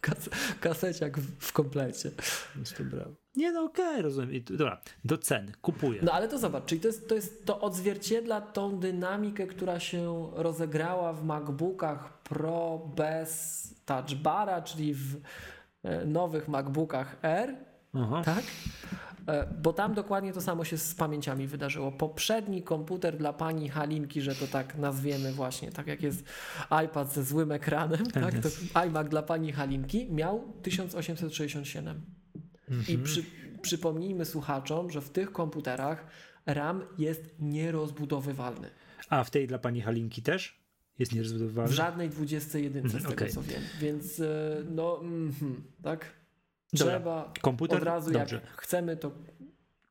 Kas 0.00 0.30
kaseciak 0.60 1.18
w, 1.18 1.52
komplecie. 1.52 2.10
Po 2.10 2.22
prostu 2.54 2.84
brawo. 2.84 3.10
Nie 3.36 3.52
no 3.52 3.64
okej, 3.64 4.02
rozumiem. 4.02 4.32
I 4.32 4.40
tu- 4.42 4.56
Dobra, 4.56 4.80
do 5.04 5.18
ceny. 5.18 5.52
Kupuję. 5.62 6.00
No 6.02 6.12
ale 6.12 6.28
to 6.28 6.38
zobacz, 6.38 6.64
czyli 6.64 6.80
to, 6.80 6.86
jest, 6.88 7.08
to, 7.08 7.14
jest, 7.14 7.44
to 7.46 7.60
odzwierciedla 7.60 8.40
tą 8.40 8.78
dynamikę, 8.78 9.46
która 9.46 9.80
się 9.80 10.30
rozegrała 10.34 11.12
w 11.12 11.24
MacBookach 11.24 12.22
Pro 12.22 12.90
bez 12.96 13.74
touchbara, 13.84 14.62
czyli 14.62 14.94
w 14.94 15.16
e, 15.82 16.06
nowych 16.06 16.48
MacBookach 16.48 17.16
R, 17.22 17.56
Aha. 17.94 18.22
tak? 18.24 18.44
E, 19.28 19.46
Bo 19.62 19.72
tam 19.72 19.94
dokładnie 19.94 20.32
to 20.32 20.40
samo 20.40 20.64
się 20.64 20.78
z 20.78 20.94
pamięciami 20.94 21.46
wydarzyło. 21.46 21.92
Poprzedni 21.92 22.62
komputer 22.62 23.16
dla 23.18 23.32
pani 23.32 23.68
Halinki, 23.68 24.20
że 24.22 24.34
to 24.34 24.46
tak 24.46 24.76
nazwiemy 24.76 25.32
właśnie, 25.32 25.72
tak 25.72 25.86
jak 25.86 26.02
jest 26.02 26.24
iPad 26.86 27.12
ze 27.12 27.24
złym 27.24 27.52
ekranem, 27.52 28.06
tak? 28.06 28.34
To 28.38 28.48
iMac 28.80 29.08
dla 29.08 29.22
pani 29.22 29.52
Halinki 29.52 30.12
miał 30.12 30.52
1867. 30.62 32.00
I 32.88 32.98
przy, 32.98 33.24
przypomnijmy 33.62 34.24
słuchaczom, 34.24 34.90
że 34.90 35.00
w 35.00 35.10
tych 35.10 35.32
komputerach 35.32 36.06
RAM 36.46 36.82
jest 36.98 37.34
nierozbudowywalny. 37.40 38.70
A 39.08 39.24
w 39.24 39.30
tej 39.30 39.46
dla 39.46 39.58
pani 39.58 39.80
Halinki 39.80 40.22
też? 40.22 40.64
Jest 40.98 41.12
W 41.12 41.14
nierozbudowywalny? 41.14 41.72
żadnej 41.72 42.10
21 42.10 42.82
z 42.82 42.84
Mhm, 42.84 43.02
tego 43.02 43.14
okej. 43.14 43.32
co 43.32 43.42
wiem. 43.42 43.62
Więc 43.80 44.20
e, 44.20 44.56
no, 44.70 45.00
mhm, 45.00 45.62
tak? 45.82 46.06
Dobra. 46.78 46.94
Trzeba 46.94 47.32
Komputer? 47.40 47.78
od 47.78 47.84
razu, 47.84 48.10
Dobrze. 48.10 48.34
jak 48.36 48.60
chcemy, 48.62 48.96
to 48.96 49.12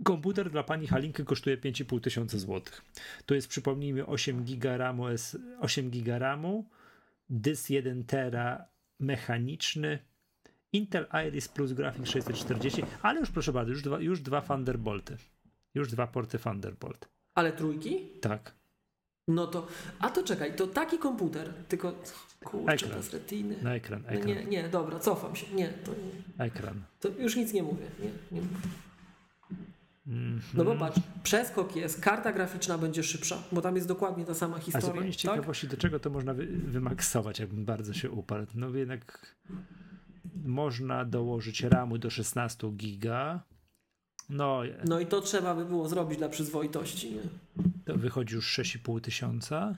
Komputer 0.04 0.50
dla 0.52 0.64
pani 0.64 0.88
Halinki 0.88 1.24
kosztuje 1.26 1.58
5,5 1.58 2.02
tysiąca 2.02 2.38
złotych. 2.38 2.82
To 3.26 3.36
jest, 3.36 3.48
przypomnijmy, 3.48 4.06
8 4.06 4.44
giga 4.44 4.78
RAMu, 4.78 5.08
S- 5.08 5.38
8 5.60 5.90
giga 5.90 6.20
RAMu, 6.20 6.70
dysk 7.30 7.70
1 7.70 8.04
tera 8.04 8.66
mechaniczny, 9.00 10.00
Intel 10.74 11.08
Iris 11.28 11.48
Plus 11.48 11.74
Graphics 11.74 12.10
640, 12.10 12.84
ale 13.02 13.20
już 13.20 13.32
proszę 13.32 13.54
bardzo, 13.54 13.72
już 13.72 13.82
dwa, 13.82 14.00
już 14.00 14.22
dwa 14.22 14.42
Thunderbolty. 14.42 15.18
Już 15.76 15.92
dwa 15.92 16.08
porty 16.08 16.40
Thunderbolt. 16.40 17.10
Ale 17.36 17.52
trójki? 17.52 18.00
Tak. 18.22 18.56
No 19.28 19.48
to, 19.48 19.68
a 20.00 20.10
to 20.10 20.24
czekaj, 20.24 20.56
to 20.56 20.68
taki 20.68 20.98
komputer, 20.98 21.54
tylko 21.68 21.94
kurczę, 22.44 22.74
Ekran. 22.74 22.92
bez 22.92 23.14
retiny. 23.14 23.56
Na 23.64 23.76
ekran, 23.76 24.02
No 24.06 24.10
ekran, 24.10 24.28
nie, 24.28 24.46
nie, 24.46 24.70
dobra, 24.70 25.00
cofam 25.00 25.36
się. 25.36 25.56
Nie, 25.56 25.68
to, 25.70 25.92
nie, 25.92 26.46
ekran. 26.46 26.82
to 27.00 27.10
już 27.10 27.36
nic 27.36 27.54
nie 27.54 27.64
mówię. 27.64 27.86
Nie, 28.00 28.10
nie 28.32 28.42
mówię. 28.42 28.56
Mhm. 30.08 30.42
No 30.54 30.64
bo 30.66 30.76
patrz, 30.76 31.00
przeskok 31.24 31.76
jest, 31.76 32.02
karta 32.02 32.34
graficzna 32.34 32.78
będzie 32.78 33.04
szybsza, 33.04 33.44
bo 33.52 33.62
tam 33.62 33.76
jest 33.76 33.88
dokładnie 33.88 34.26
ta 34.26 34.34
sama 34.34 34.56
A 34.56 34.60
historia. 34.60 34.88
zupełnie 34.88 35.14
z 35.14 35.16
tak? 35.16 35.22
ciekawości, 35.22 35.68
do 35.68 35.78
czego 35.78 36.00
to 36.00 36.10
można 36.10 36.34
wy, 36.34 36.46
wymaksować, 36.48 37.40
jakbym 37.40 37.66
bardzo 37.66 37.94
się 37.94 38.12
uparł. 38.12 38.46
No 38.56 38.70
jednak 38.70 39.36
można 40.46 41.06
dołożyć 41.06 41.64
RAMu 41.64 41.98
do 41.98 42.10
16 42.10 42.72
giga. 42.72 43.40
No, 44.30 44.62
No 44.86 45.00
i 45.00 45.06
to 45.06 45.22
trzeba 45.22 45.56
by 45.56 45.66
było 45.66 45.90
zrobić 45.90 46.18
dla 46.18 46.30
przyzwoitości. 46.30 47.12
Nie? 47.12 47.22
to 47.86 47.98
wychodzi 47.98 48.36
już 48.36 48.60
6,5 48.60 49.02
tysiąca. 49.02 49.76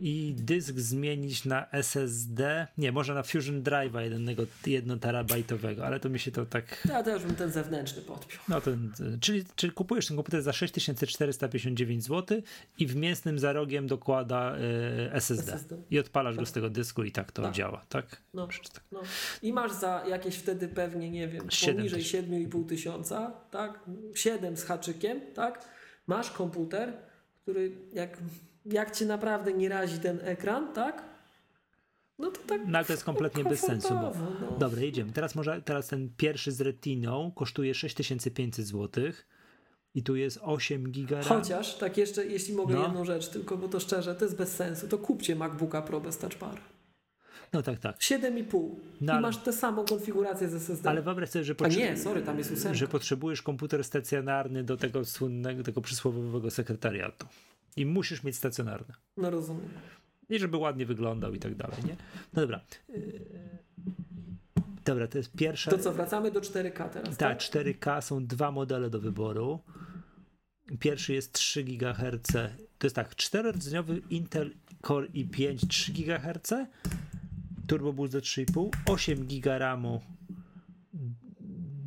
I 0.00 0.34
dysk 0.38 0.78
zmienić 0.78 1.44
na 1.44 1.70
SSD. 1.70 2.66
Nie, 2.78 2.92
można 2.92 3.14
na 3.14 3.22
Fusion 3.22 3.62
Drive'a 3.62 4.00
jednego, 4.00 4.42
jedno 4.66 4.96
terabajtowego, 4.96 5.86
ale 5.86 6.00
to 6.00 6.08
mi 6.08 6.18
się 6.18 6.30
to 6.30 6.46
tak. 6.46 6.86
Ja 6.88 7.02
też 7.02 7.22
bym 7.24 7.34
ten 7.34 7.50
zewnętrzny 7.50 8.02
podpiął. 8.02 8.40
No 8.48 8.60
ten, 8.60 8.92
czyli, 9.20 9.44
czyli 9.56 9.72
kupujesz 9.72 10.06
ten 10.06 10.16
komputer 10.16 10.42
za 10.42 10.52
6459 10.52 12.04
zł 12.04 12.42
i 12.78 12.86
w 12.86 12.96
mięsnym 12.96 13.38
za 13.38 13.52
rogiem 13.52 13.86
dokłada 13.86 14.56
e, 14.56 15.12
SSD. 15.14 15.52
SSD. 15.52 15.76
I 15.90 15.98
odpalasz 15.98 16.36
go 16.36 16.46
z 16.46 16.52
tego 16.52 16.70
dysku 16.70 17.04
i 17.04 17.12
tak 17.12 17.32
to 17.32 17.42
Tak. 17.42 17.54
działa, 17.54 17.84
tak? 17.88 18.22
No. 18.34 18.46
Tak. 18.46 18.82
No. 18.92 19.00
I 19.42 19.52
masz 19.52 19.72
za 19.72 20.04
jakieś 20.08 20.34
wtedy 20.36 20.68
pewnie, 20.68 21.10
nie 21.10 21.28
wiem, 21.28 21.50
Siedem 21.50 21.76
poniżej 21.76 22.02
tysięcy. 22.02 22.30
7,5 22.48 22.66
tysiąca, 22.68 23.32
tak? 23.50 23.80
7 24.14 24.56
z 24.56 24.64
haczykiem, 24.64 25.20
tak? 25.34 25.68
Masz 26.06 26.30
komputer, 26.30 26.92
który 27.42 27.72
jak, 27.94 28.18
jak 28.66 28.90
cię 28.96 29.06
naprawdę 29.06 29.52
nie 29.52 29.68
razi 29.68 29.98
ten 29.98 30.18
ekran, 30.22 30.72
tak? 30.72 31.04
No 32.18 32.30
to 32.30 32.40
tak 32.46 32.60
No 32.66 32.78
ale 32.78 32.86
to 32.86 32.92
jest 32.92 33.04
kompletnie 33.04 33.44
bez 33.44 33.60
sensu. 33.60 33.88
Bo... 33.88 34.12
no. 34.40 34.56
Dobra, 34.58 34.80
jedziemy. 34.82 35.12
Teraz 35.12 35.34
może 35.34 35.62
teraz 35.62 35.88
ten 35.88 36.10
pierwszy 36.16 36.52
z 36.52 36.60
retiną 36.60 37.32
kosztuje 37.36 37.74
6500 37.74 38.66
zł 38.66 39.04
i 39.94 40.02
tu 40.02 40.16
jest 40.16 40.38
8 40.42 40.90
giga. 40.90 41.22
Chociaż, 41.22 41.74
tak 41.78 41.96
jeszcze, 41.98 42.26
jeśli 42.26 42.54
mogę 42.54 42.74
No. 42.74 42.82
jedną 42.82 43.04
rzecz, 43.04 43.28
tylko 43.28 43.56
bo 43.56 43.68
to 43.68 43.80
szczerze, 43.80 44.14
to 44.14 44.24
jest 44.24 44.36
bez 44.36 44.56
sensu, 44.56 44.88
to 44.88 44.98
kupcie 44.98 45.36
MacBooka 45.36 45.82
Pro 45.82 46.00
bez 46.00 46.18
Touch 46.18 46.38
Bar. 46.38 46.60
No 47.52 47.62
tak, 47.62 47.78
tak. 47.78 47.96
7,5 47.98 48.68
No 49.00 49.18
i 49.18 49.20
masz 49.22 49.36
tę 49.36 49.52
samą 49.52 49.84
konfigurację 49.84 50.48
z 50.48 50.54
SSD. 50.54 50.90
Ale 50.90 51.02
wyobraź 51.02 51.30
sobie, 51.30 51.44
że, 51.44 51.54
potrze- 51.54 51.78
nie, 51.78 51.96
sorry, 51.96 52.22
tam 52.22 52.38
jest 52.38 52.50
ósemka. 52.52 52.74
że 52.78 52.88
potrzebujesz 52.88 53.42
komputer 53.42 53.84
stacjonarny 53.84 54.64
do 54.64 54.76
tego 54.76 55.04
słynnego, 55.04 55.62
tego 55.62 55.80
przysłowiowego 55.80 56.50
sekretariatu. 56.50 57.26
I 57.78 57.86
musisz 57.86 58.22
mieć 58.22 58.36
stacjonarny. 58.36 58.94
No 59.16 59.30
rozumiem. 59.30 59.68
I 60.28 60.38
żeby 60.38 60.56
ładnie 60.56 60.86
wyglądał 60.86 61.34
i 61.34 61.38
tak 61.38 61.54
dalej, 61.54 61.78
nie? 61.86 61.96
No 62.32 62.42
dobra. 62.42 62.60
Yy, 62.88 63.58
Dobra, 64.84 65.06
to 65.06 65.18
jest 65.18 65.32
pierwsza. 65.32 65.70
To 65.70 65.78
co, 65.78 65.92
wracamy 65.92 66.30
do 66.30 66.40
4K 66.40 66.88
teraz, 66.88 67.16
Tak, 67.16 67.18
tak? 67.18 67.38
4K 67.38 68.00
są 68.00 68.26
dwa 68.26 68.50
modele 68.50 68.90
do 68.90 69.00
wyboru. 69.00 69.60
Pierwszy 70.80 71.12
jest 71.12 71.32
3 71.32 71.64
GHz. 71.64 72.32
To 72.78 72.86
jest 72.86 72.96
tak, 72.96 73.14
4-rdzeniowy 73.14 74.00
Intel 74.10 74.50
Core 74.86 75.08
i5 75.08 75.66
3 75.68 75.92
GHz, 75.92 76.52
Turbo 77.66 77.92
Boost 77.92 78.12
do 78.12 78.18
3,5, 78.18 78.70
8 78.86 79.26
GB 79.26 79.58
RAMu, 79.58 80.00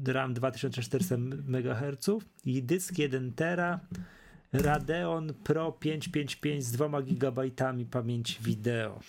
RAM 0.07 0.33
2400 0.33 1.15
MHz 1.47 2.09
i 2.45 2.63
dysk 2.63 2.97
1 2.97 3.33
tera, 3.33 3.79
Radeon 4.53 5.33
Pro 5.33 5.71
555 5.71 6.63
z 6.63 6.71
2 6.71 7.01
GB 7.01 7.41
pamięci 7.91 8.37
wideo. 8.41 8.99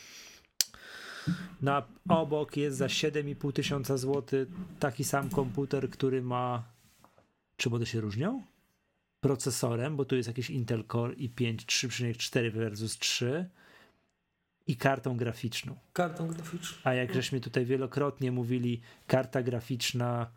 Na 1.62 1.82
obok 2.08 2.56
jest 2.56 2.76
za 2.76 2.86
7,5 2.86 3.52
tysiąca 3.52 3.96
złotych 3.96 4.48
taki 4.80 5.04
sam 5.04 5.30
komputer, 5.30 5.90
który 5.90 6.22
ma. 6.22 6.64
Czy 7.56 7.70
one 7.70 7.86
się 7.86 8.00
różnią? 8.00 8.42
Procesorem, 9.20 9.96
bo 9.96 10.04
tu 10.04 10.16
jest 10.16 10.28
jakiś 10.28 10.50
Intel 10.50 10.84
Core 10.92 11.14
i5 11.14 11.56
3,4 11.56 12.52
versus 12.52 12.98
3 12.98 13.48
i 14.66 14.76
kartą 14.76 15.16
graficzną. 15.16 15.76
Kartą 15.92 16.28
graficzną. 16.28 16.78
A 16.84 16.94
jak 16.94 17.14
żeśmy 17.14 17.40
tutaj 17.40 17.66
wielokrotnie 17.66 18.32
mówili, 18.32 18.80
karta 19.06 19.42
graficzna 19.42 20.30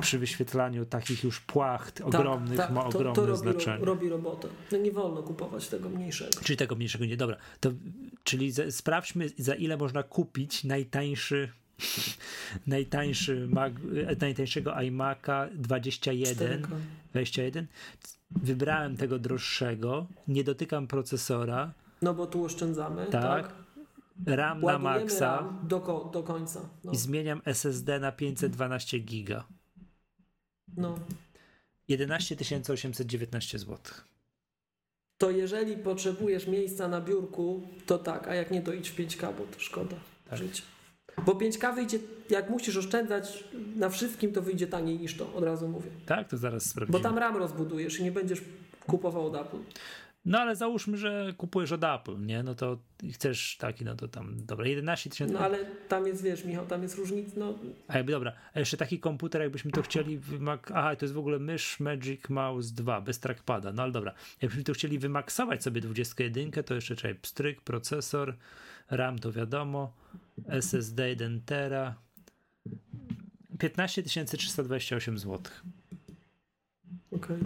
przy 0.00 0.18
wyświetlaniu 0.18 0.86
takich 0.86 1.24
już 1.24 1.40
płacht 1.40 2.00
ogromnych 2.00 2.56
tak, 2.56 2.70
ma 2.70 2.84
ogromne 2.84 3.14
to 3.14 3.26
robi, 3.26 3.38
znaczenie. 3.38 3.78
Ro, 3.78 3.84
robi 3.84 4.08
robotę. 4.08 4.48
No 4.72 4.78
nie 4.78 4.92
wolno 4.92 5.22
kupować 5.22 5.68
tego 5.68 5.88
mniejszego. 5.88 6.40
Czyli 6.44 6.56
tego 6.56 6.74
mniejszego 6.74 7.04
nie. 7.04 7.16
Dobra, 7.16 7.36
to, 7.60 7.70
czyli 8.24 8.50
za, 8.52 8.70
sprawdźmy, 8.70 9.28
za 9.38 9.54
ile 9.54 9.76
można 9.76 10.02
kupić 10.02 10.64
najtańszy 10.64 11.48
najtańszy 12.66 13.48
Mac, 13.50 13.72
najtańszego 14.20 14.70
iMac'a 14.70 15.48
21, 15.54 16.62
4K. 16.62 16.66
21. 17.10 17.66
Wybrałem 18.30 18.96
tego 18.96 19.18
droższego, 19.18 20.06
nie 20.28 20.44
dotykam 20.44 20.86
procesora, 20.86 21.72
No 22.02 22.14
bo 22.14 22.26
tu 22.26 22.44
oszczędzamy, 22.44 23.06
Tak. 23.06 23.22
tak? 23.22 23.63
RAM 24.26 24.60
na 24.60 24.78
maksa 24.78 25.36
RAM 25.36 25.60
do, 25.68 26.10
do 26.12 26.22
końca. 26.22 26.60
No. 26.84 26.92
i 26.92 26.96
zmieniam 26.96 27.40
SSD 27.44 27.98
na 28.00 28.12
512 28.12 28.98
giga. 28.98 29.44
no. 30.76 30.98
11 31.88 32.36
819 32.72 33.58
zł. 33.58 33.78
To 35.18 35.30
jeżeli 35.30 35.76
potrzebujesz 35.76 36.46
miejsca 36.46 36.88
na 36.88 37.00
biurku, 37.00 37.62
to 37.86 37.98
tak, 37.98 38.28
a 38.28 38.34
jak 38.34 38.50
nie, 38.50 38.62
to 38.62 38.72
idź 38.72 38.90
w 38.90 38.96
5K, 38.96 39.20
bo 39.38 39.44
to 39.44 39.58
szkoda 39.60 39.96
Tak. 40.30 40.38
życia. 40.38 40.62
Bo 41.26 41.32
5K 41.32 41.74
wyjdzie, 41.74 41.98
jak 42.30 42.50
musisz 42.50 42.76
oszczędzać 42.76 43.44
na 43.76 43.88
wszystkim, 43.88 44.32
to 44.32 44.42
wyjdzie 44.42 44.66
taniej 44.66 44.98
niż 44.98 45.16
to, 45.16 45.34
od 45.34 45.44
razu 45.44 45.68
mówię. 45.68 45.90
Tak, 46.06 46.28
to 46.28 46.36
zaraz 46.38 46.64
Bo 46.64 46.70
sprawdzimy. 46.70 47.00
tam 47.00 47.18
RAM 47.18 47.36
rozbudujesz 47.36 47.98
i 48.00 48.04
nie 48.04 48.12
będziesz 48.12 48.42
kupował 48.86 49.26
od 49.26 49.34
Apple. 49.34 49.58
No 50.24 50.40
ale 50.40 50.56
załóżmy, 50.56 50.96
że 50.96 51.34
kupujesz 51.36 51.72
od 51.72 51.84
Apple, 51.84 52.26
nie? 52.26 52.42
No 52.42 52.54
to 52.54 52.78
chcesz 53.12 53.56
taki, 53.56 53.84
no 53.84 53.96
to 53.96 54.08
tam, 54.08 54.46
dobra, 54.46 54.66
11 54.66 55.10
tysięcy. 55.10 55.34
No 55.34 55.40
ale 55.40 55.64
tam 55.88 56.06
jest, 56.06 56.22
wiesz, 56.22 56.44
Michał, 56.44 56.66
tam 56.66 56.82
jest 56.82 56.98
różnica, 56.98 57.32
no 57.36 57.58
A 57.88 57.96
jakby 57.96 58.12
dobra, 58.12 58.32
a 58.54 58.58
jeszcze 58.58 58.76
taki 58.76 59.00
komputer, 59.00 59.42
jakbyśmy 59.42 59.70
to 59.70 59.82
chcieli 59.82 60.18
wymak... 60.18 60.70
Aha, 60.74 60.96
to 60.96 61.04
jest 61.04 61.14
w 61.14 61.18
ogóle 61.18 61.38
mysz 61.38 61.80
Magic 61.80 62.28
Mouse 62.28 62.74
2 62.74 63.00
bez 63.00 63.20
trackpada. 63.20 63.72
No 63.72 63.82
ale 63.82 63.92
dobra, 63.92 64.14
jakbyśmy 64.42 64.64
to 64.64 64.72
chcieli 64.72 64.98
wymaksować 64.98 65.62
sobie 65.62 65.80
21, 65.80 66.50
to 66.50 66.74
jeszcze 66.74 66.96
czekaj, 66.96 67.14
pstryk, 67.14 67.60
procesor, 67.60 68.36
RAM 68.90 69.18
to 69.18 69.32
wiadomo, 69.32 69.92
SSD 70.48 71.08
1 71.08 71.40
tera. 71.40 71.94
15 73.58 74.02
328 74.02 75.18
zł. 75.18 75.52
Okej. 77.16 77.36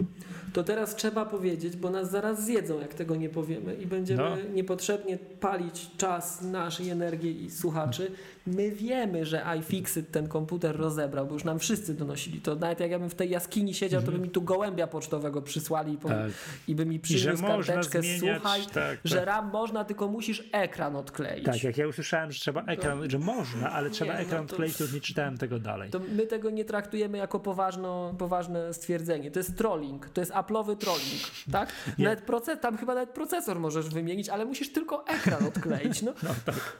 To 0.53 0.63
teraz 0.63 0.95
trzeba 0.95 1.25
powiedzieć, 1.25 1.75
bo 1.77 1.89
nas 1.89 2.11
zaraz 2.11 2.45
zjedzą, 2.45 2.79
jak 2.79 2.93
tego 2.93 3.15
nie 3.15 3.29
powiemy 3.29 3.73
i 3.75 3.85
będziemy 3.87 4.23
No. 4.23 4.35
niepotrzebnie 4.53 5.17
palić 5.39 5.89
czas, 5.97 6.41
nasz 6.41 6.79
i 6.79 6.89
energię 6.89 7.31
i 7.31 7.51
słuchaczy. 7.51 8.11
My 8.47 8.71
wiemy, 8.71 9.25
że 9.25 9.45
iFixit 9.59 10.11
ten 10.11 10.27
komputer 10.27 10.77
rozebrał, 10.77 11.25
bo 11.27 11.33
już 11.33 11.43
nam 11.43 11.59
wszyscy 11.59 11.93
donosili 11.93 12.41
to. 12.41 12.55
Nawet 12.55 12.79
jak 12.79 12.91
ja 12.91 12.99
bym 12.99 13.09
w 13.09 13.15
tej 13.15 13.29
jaskini 13.29 13.73
siedział, 13.73 14.01
to 14.01 14.11
by 14.11 14.19
mi 14.19 14.29
tu 14.29 14.41
gołębia 14.41 14.87
pocztowego 14.87 15.41
przysłali 15.41 15.93
i, 15.93 15.97
Tak. 15.97 16.31
i 16.67 16.75
by 16.75 16.85
mi 16.85 16.99
przyniósł 16.99 17.43
karteczkę, 17.43 18.01
zmieniać, 18.01 18.41
słuchaj, 18.41 18.61
tak, 18.73 18.99
że 19.03 19.15
tak. 19.15 19.25
RAM 19.25 19.49
można, 19.51 19.83
tylko 19.85 20.07
musisz 20.07 20.49
ekran 20.51 20.95
odkleić. 20.95 21.45
Tak, 21.45 21.63
jak 21.63 21.77
ja 21.77 21.87
usłyszałem, 21.87 22.31
że 22.31 22.39
trzeba 22.39 22.63
ekran, 22.63 23.09
że 23.09 23.19
można, 23.19 23.71
ale 23.71 23.89
trzeba 23.89 24.11
Nie, 24.13 24.17
no 24.19 24.23
ekran 24.25 24.47
to- 24.47 24.51
odkleić, 24.53 24.77
to 24.77 24.83
już 24.83 24.93
nie 24.93 25.01
czytałem 25.01 25.37
tego 25.37 25.59
dalej. 25.59 25.89
To 25.89 25.99
my 25.99 26.27
tego 26.27 26.49
nie 26.49 26.65
traktujemy 26.65 27.17
jako 27.17 27.39
poważno, 27.39 28.13
poważne 28.17 28.73
stwierdzenie. 28.73 29.31
To 29.31 29.39
jest 29.39 29.57
trolling, 29.59 30.09
to 30.09 30.21
jest 30.21 30.31
Apple'owy 30.31 30.77
trolling, 30.77 31.21
tak? 31.51 31.73
Nie. 31.97 32.05
Nawet 32.05 32.21
proces, 32.21 32.59
tam 32.59 32.77
chyba 32.77 32.93
nawet 32.93 33.09
procesor 33.09 33.59
możesz 33.59 33.89
wymienić, 33.89 34.29
ale 34.29 34.45
musisz 34.45 34.73
tylko 34.73 35.07
ekran 35.07 35.45
odkleić. 35.45 36.01
No. 36.01 36.13
No 36.23 36.29
tak. 36.45 36.77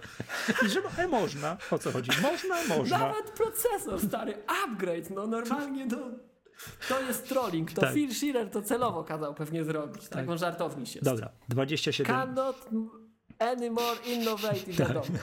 I 0.66 0.70
że 0.70 0.82
e, 0.98 1.08
można, 1.08 1.58
o 1.72 1.80
co 1.80 1.92
chodzi? 1.92 2.12
Można, 2.22 2.76
można. 2.78 2.98
Nawet 2.98 3.32
procesor, 3.32 4.02
stary, 4.02 4.34
upgrade, 4.66 5.10
no 5.10 5.28
normalnie 5.28 5.86
no, 5.86 5.98
to 6.90 7.02
jest 7.02 7.30
trolling. 7.30 7.72
To 7.72 7.82
Tak. 7.82 7.94
Phil 7.94 8.14
Schiller 8.14 8.50
to 8.50 8.62
celowo 8.62 9.04
kazał 9.04 9.34
pewnie 9.34 9.64
zrobić. 9.64 10.08
Tak, 10.08 10.30
on 10.30 10.38
żartowni 10.38 10.88
się. 10.88 11.00
Dobra, 11.02 11.30
27. 11.50 12.16
Cannot 12.16 12.70
any 13.40 13.72
more 13.72 13.98
innovative, 14.06 14.78
Tak. 14.78 14.88
wiadomo. 14.88 15.06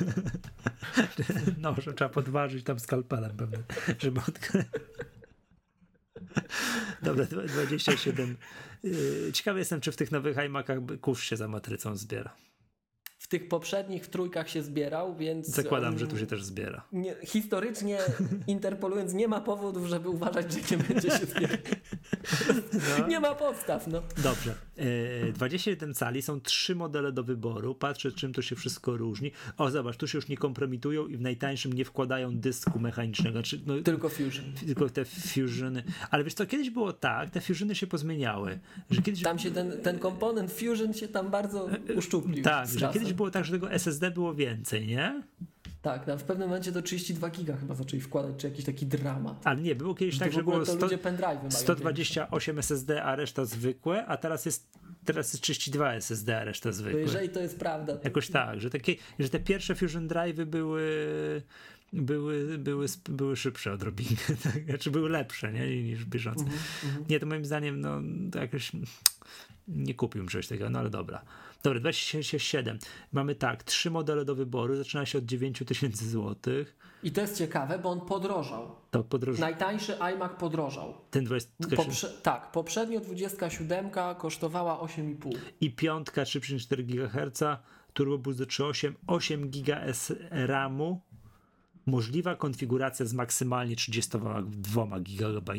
No, 1.59 1.75
że 1.78 1.93
trzeba 1.94 2.09
podważyć 2.09 2.65
tam 2.65 2.81
skalpelem 2.81 3.36
pewnie, 3.36 3.59
żeby 3.99 4.20
odkryć. 4.28 4.67
Dobra, 7.02 7.24
dwa- 7.24 7.47
27. 7.47 8.36
Yy, 8.82 9.31
Ciekawy 9.32 9.58
jestem, 9.58 9.81
czy 9.81 9.92
w 9.92 9.97
tych 9.97 10.12
nowych 10.12 10.36
iMacach 10.47 10.78
kurz 11.00 11.24
się 11.24 11.36
za 11.36 11.48
matrycą 11.48 11.97
zbiera. 11.97 12.36
W 13.18 13.28
tych 13.28 13.48
poprzednich 13.48 14.04
w 14.04 14.08
trójkach 14.08 14.50
się 14.50 14.62
zbierał, 14.62 15.16
więc... 15.16 15.46
Zakładam, 15.46 15.98
że 15.98 16.06
tu 16.06 16.18
się 16.18 16.26
też 16.26 16.44
zbiera. 16.44 16.84
Nie, 16.92 17.16
historycznie 17.24 17.98
interpolując, 18.46 19.14
nie 19.14 19.28
ma 19.28 19.40
powodów, 19.40 19.86
żeby 19.86 20.08
uważać, 20.08 20.52
że 20.52 20.76
nie 20.76 20.82
będzie 20.82 21.10
się 21.10 21.26
zbierać. 21.26 21.60
Nie 23.08 23.20
ma 23.20 23.34
podstaw, 23.34 23.86
no. 23.86 24.02
Dobrze. 24.22 24.54
Yy, 25.24 25.32
27 25.32 25.94
cali, 25.94 26.22
są 26.22 26.40
trzy 26.40 26.74
modele 26.74 27.12
do 27.12 27.24
wyboru. 27.24 27.74
Patrzę, 27.74 28.12
czym 28.12 28.32
to 28.32 28.42
się 28.42 28.56
wszystko 28.56 28.96
różni. 28.96 29.32
O, 29.56 29.70
zobacz, 29.70 29.96
tu 29.96 30.06
się 30.06 30.18
już 30.18 30.28
nie 30.28 30.36
kompromitują 30.36 31.06
i 31.06 31.16
w 31.16 31.20
najtańszym 31.20 31.72
nie 31.72 31.84
wkładają 31.84 32.38
dysku 32.38 32.78
mechanicznego. 32.78 33.32
Znaczy, 33.32 33.60
no, 33.66 33.74
Tylko 33.82 34.08
Fusion. 34.08 34.44
tylko 34.66 34.90
te 34.90 35.04
fusiony. 35.04 35.82
Ale 36.10 36.24
wiesz 36.24 36.34
co, 36.34 36.46
kiedyś 36.46 36.70
było 36.70 36.92
tak, 36.92 37.30
te 37.30 37.40
fusiony 37.40 37.74
się 37.74 37.86
pozmieniały. 37.86 38.58
Że 38.90 39.02
kiedyś 39.02 39.22
Tam 39.22 39.38
się 39.38 39.50
ten, 39.50 39.80
ten 39.82 39.98
komponent 39.98 40.52
Fusion 40.52 40.94
się 40.94 41.08
tam 41.08 41.30
bardzo 41.30 41.68
uszczuplił. 41.96 42.44
Tak, 42.44 42.68
że 42.68 42.80
czasem. 42.80 43.06
Kiedyś 43.07 43.17
było 43.17 43.31
tak, 43.31 43.44
że 43.44 43.52
tego 43.52 43.73
SSD 43.73 44.10
było 44.10 44.35
więcej, 44.35 44.86
nie? 44.86 45.23
Tak, 45.83 46.05
tam 46.05 46.18
w 46.18 46.23
pewnym 46.25 46.49
momencie 46.49 46.73
do 46.73 46.83
32 46.83 47.31
giga 47.31 47.57
chyba 47.57 47.75
zaczęli 47.75 48.01
wkładać, 48.01 48.36
czy 48.36 48.49
jakiś 48.49 48.65
taki 48.65 48.86
dramat. 48.86 49.41
Ale 49.47 49.60
nie, 49.60 49.75
było 49.75 49.94
kiedyś 49.94 50.18
tak, 50.18 50.31
w 50.31 50.35
że 50.35 50.43
było 50.43 50.59
to 50.59 50.67
100, 50.67 50.85
ludzie 50.85 50.99
pendrive'y 50.99 51.36
mają 51.36 51.51
128 51.51 52.59
SSD, 52.59 53.02
a 53.02 53.17
reszta 53.17 53.44
zwykłe, 53.44 54.07
a 54.07 54.17
teraz 54.17 54.47
jest, 54.47 54.68
teraz 55.05 55.33
jest 55.33 55.43
32 55.43 55.94
SSD, 55.94 56.39
a 56.41 56.44
reszta 56.44 56.68
To 56.68 56.73
zwykłe. 56.73 57.01
jeżeli 57.01 57.28
to 57.28 57.41
jest 57.41 57.59
prawda, 57.59 57.97
to 57.97 58.05
Jakoś 58.05 58.28
tak, 58.28 58.60
że, 58.60 58.70
takie, 58.70 58.94
że 59.18 59.28
te 59.28 59.41
pierwsze 59.41 59.75
Fusion 59.75 60.09
Drive'y 60.09 60.44
były, 60.44 60.83
były, 61.93 62.59
były, 62.59 62.86
były 63.09 63.36
szybsze 63.36 63.73
odrobinę, 63.73 64.17
tak? 64.44 64.65
znaczy 64.68 64.91
były 64.91 65.09
lepsze 65.10 65.52
nie? 65.52 65.83
niż 65.83 66.05
bieżące. 66.05 66.44
Mhm, 66.44 67.05
Nie, 67.10 67.20
to 67.20 67.26
moim 67.26 67.44
zdaniem 67.44 67.81
no, 67.81 68.01
to 68.33 68.39
jakoś 68.39 68.73
nie 69.68 69.94
kupiłbym 69.94 70.28
czegoś 70.28 70.49
takiego, 70.49 70.70
no 70.70 70.78
ale 70.78 70.91
dobra. 70.91 71.23
Dobra, 71.62 71.81
27. 71.81 72.78
Mamy 73.12 73.35
tak, 73.35 73.62
trzy 73.65 73.91
modele 73.91 74.25
do 74.25 74.35
wyboru, 74.35 74.76
zaczyna 74.76 75.07
się 75.07 75.18
od 75.18 75.25
9000 75.25 76.05
złotych. 76.10 76.76
I 77.02 77.12
to 77.12 77.20
jest 77.20 77.39
ciekawe, 77.39 77.78
bo 77.78 77.91
on 77.91 78.01
podrożał. 78.01 78.76
To 78.91 79.05
podróż, 79.05 79.39
Najtańszy 79.39 79.99
iMac 80.01 80.33
podrożał. 80.41 80.94
ten 81.10 81.25
20, 81.25 81.51
Poprze- 81.60 82.20
tak, 82.23 82.52
poprzednio 82.52 83.01
27 83.01 83.91
kosztowała 84.18 84.78
8,5. 84.81 85.36
i 85.60 85.70
piątka 85.70 86.23
3,4 86.23 86.83
GHz, 86.85 87.43
Turbo 87.93 88.18
Boost 88.18 88.39
do 88.39 88.47
3.8, 88.47 88.93
8 89.07 89.51
GB 89.51 89.93
RAMu, 90.31 91.01
możliwa 91.86 92.36
konfiguracja 92.36 93.06
z 93.06 93.15
maksymalnie 93.15 93.76
32 93.76 95.00
GB. 95.00 95.52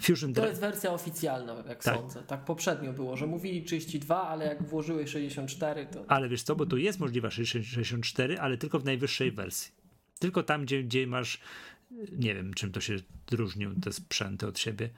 Fusion 0.00 0.34
To 0.34 0.40
Drive, 0.40 0.48
jest 0.48 0.60
wersja 0.60 0.92
oficjalna, 0.92 1.54
jak 1.68 1.84
Tak. 1.84 1.96
sądzę. 1.96 2.22
Tak 2.22 2.44
poprzednio 2.44 2.92
było, 2.92 3.16
że 3.16 3.26
mówili 3.26 3.62
32, 3.62 4.28
ale 4.28 4.44
jak 4.46 4.62
włożyły 4.62 5.06
64, 5.06 5.86
to. 5.86 6.04
ale 6.08 6.28
wiesz 6.28 6.42
co, 6.42 6.56
bo 6.56 6.66
tu 6.66 6.76
jest 6.76 7.00
możliwa 7.00 7.30
64, 7.30 8.38
ale 8.40 8.58
tylko 8.58 8.78
w 8.78 8.84
najwyższej 8.84 9.32
wersji. 9.32 9.72
Tylko 10.18 10.42
tam, 10.42 10.62
gdzie, 10.62 10.82
gdzie 10.82 11.06
masz, 11.06 11.40
nie 12.12 12.34
wiem 12.34 12.54
czym 12.54 12.72
to 12.72 12.80
się 12.80 12.96
różnią 13.32 13.74
te 13.74 13.92
sprzęty 13.92 14.46
od 14.46 14.58
siebie. 14.58 14.90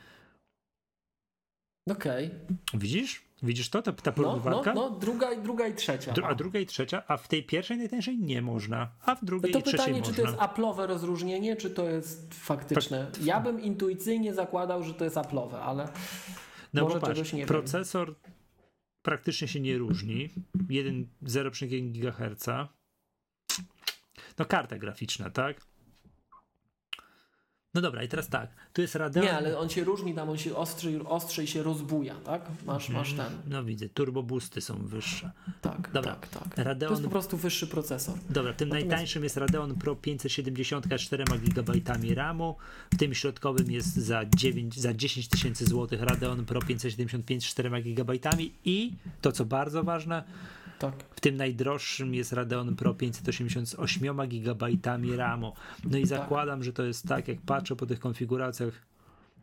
Okej. 1.90 2.31
Widzisz? 2.74 3.25
Widzisz 3.42 3.68
to, 3.68 3.82
ta, 3.82 3.92
ta 3.92 4.10
No, 4.16 4.23
no, 4.23 4.23
porównywanka? 4.24 4.74
no, 4.74 4.90
druga, 4.90 5.32
i- 5.32 5.42
druga 5.42 5.66
i 5.66 5.74
trzecia. 5.74 6.12
Dru- 6.12 6.24
a 6.26 6.34
druga 6.34 6.60
i 6.60 6.66
trzecia, 6.66 7.02
a 7.06 7.16
w 7.16 7.28
tej 7.28 7.42
pierwszej 7.44 7.76
najtańszej 7.78 8.18
nie 8.18 8.42
można, 8.42 8.90
a 9.05 9.15
w 9.15 9.24
drugiej 9.24 9.52
to 9.52 9.58
i 9.58 9.62
trzeciej 9.62 9.78
pytanie, 9.81 10.02
czy 10.02 10.08
można. 10.10 10.24
to 10.24 10.31
jest 10.31 10.39
Apple'owe 10.42 10.86
rozróżnienie, 10.86 11.56
czy 11.56 11.70
to 11.70 11.84
jest 11.90 12.34
faktyczne. 12.34 13.10
Ja 13.23 13.40
bym 13.40 13.60
intuicyjnie 13.60 14.34
zakładał, 14.34 14.82
że 14.82 14.94
to 14.94 15.05
jest 15.05 15.16
Apple'owe, 15.16 15.55
ale 15.55 15.89
No 16.74 16.82
może 16.82 16.94
bo 16.94 17.00
patrz, 17.00 17.15
czegoś 17.15 17.32
nie 17.32 17.39
wiem. 17.39 17.48
procesor 17.48 18.15
praktycznie 19.02 19.48
się 19.48 19.60
nie 19.60 19.78
różni. 19.78 20.28
1 20.68 21.06
0,1 21.23 21.92
GHz. 21.92 22.47
No 24.39 24.44
karta 24.44 24.78
graficzna, 24.78 25.31
tak? 25.31 25.56
No 27.76 27.82
dobra, 27.82 28.02
i 28.02 28.08
teraz 28.08 28.28
tak. 28.28 28.50
Tu 28.72 28.82
jest 28.82 28.94
Radeon. 28.94 29.26
nie, 29.26 29.32
ale 29.36 29.58
on 29.58 29.68
się 29.68 29.84
różni, 29.84 30.14
tam 30.14 30.28
on 30.30 30.38
się 30.38 30.56
ostrzy, 30.56 31.00
ostrzej 31.08 31.46
się 31.46 31.62
rozbuja, 31.62 32.14
tak? 32.14 32.42
Masz, 32.66 32.88
masz 32.88 33.12
ten. 33.12 33.26
No 33.46 33.64
widzę, 33.64 33.88
turbo 33.88 34.22
boosty 34.22 34.60
są 34.60 34.74
wyższe. 34.86 35.30
Tak, 35.62 35.90
Dobra. 35.92 36.14
tak, 36.14 36.28
tak. 36.28 36.55
To 36.55 36.64
Radeon 36.64 36.92
jest 36.92 37.05
po 37.05 37.10
prostu 37.10 37.36
wyższy 37.36 37.66
procesor. 37.66 38.14
Dobra, 38.30 38.52
tym 38.52 38.68
Natomiast- 38.68 38.88
najtańszym 38.88 39.24
jest 39.24 39.36
Radeon 39.36 39.74
Pro 39.74 39.96
570 39.96 40.86
4 40.98 41.24
GB 41.24 41.72
RAMu. 42.14 42.56
W 42.94 42.96
tym 42.96 43.14
środkowym 43.14 43.70
jest 43.70 43.96
za, 43.96 44.24
9, 44.36 44.80
za 44.80 44.94
10 44.94 45.28
tysięcy 45.28 45.64
złotych 45.64 46.02
Radeon 46.02 46.44
Pro 46.44 46.62
575 46.62 47.46
4 47.48 47.82
GB 47.82 48.14
i 48.64 48.92
to 49.20 49.32
co 49.32 49.44
bardzo 49.44 49.84
ważne, 49.84 50.24
Tak. 50.78 50.94
w 51.10 51.20
tym 51.20 51.36
najdroższym 51.36 52.14
jest 52.14 52.32
Radeon 52.32 52.76
Pro 52.76 52.94
588 52.94 54.28
GB 54.28 54.66
RAMu. 55.16 55.52
No 55.84 55.98
i 55.98 56.06
zakładam, 56.06 56.62
że 56.62 56.72
to 56.72 56.82
jest 56.82 57.08
tak, 57.08 57.28
jak 57.28 57.40
patrzę 57.40 57.76
po 57.76 57.86
tych 57.86 58.00
konfiguracjach, 58.00 58.74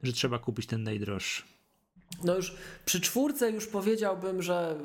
że 0.04 0.14
trzeba 0.14 0.40
kupić 0.40 0.66
ten 0.66 0.84
najdroższy. 0.84 1.44
No 2.24 2.36
już 2.36 2.56
przy 2.86 3.02
czwórce 3.02 3.52
już 3.52 3.68
powiedziałbym, 3.68 4.42
że 4.42 4.76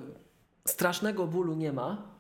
strasznego 0.65 1.27
bólu 1.27 1.55
nie 1.55 1.73
ma. 1.73 2.18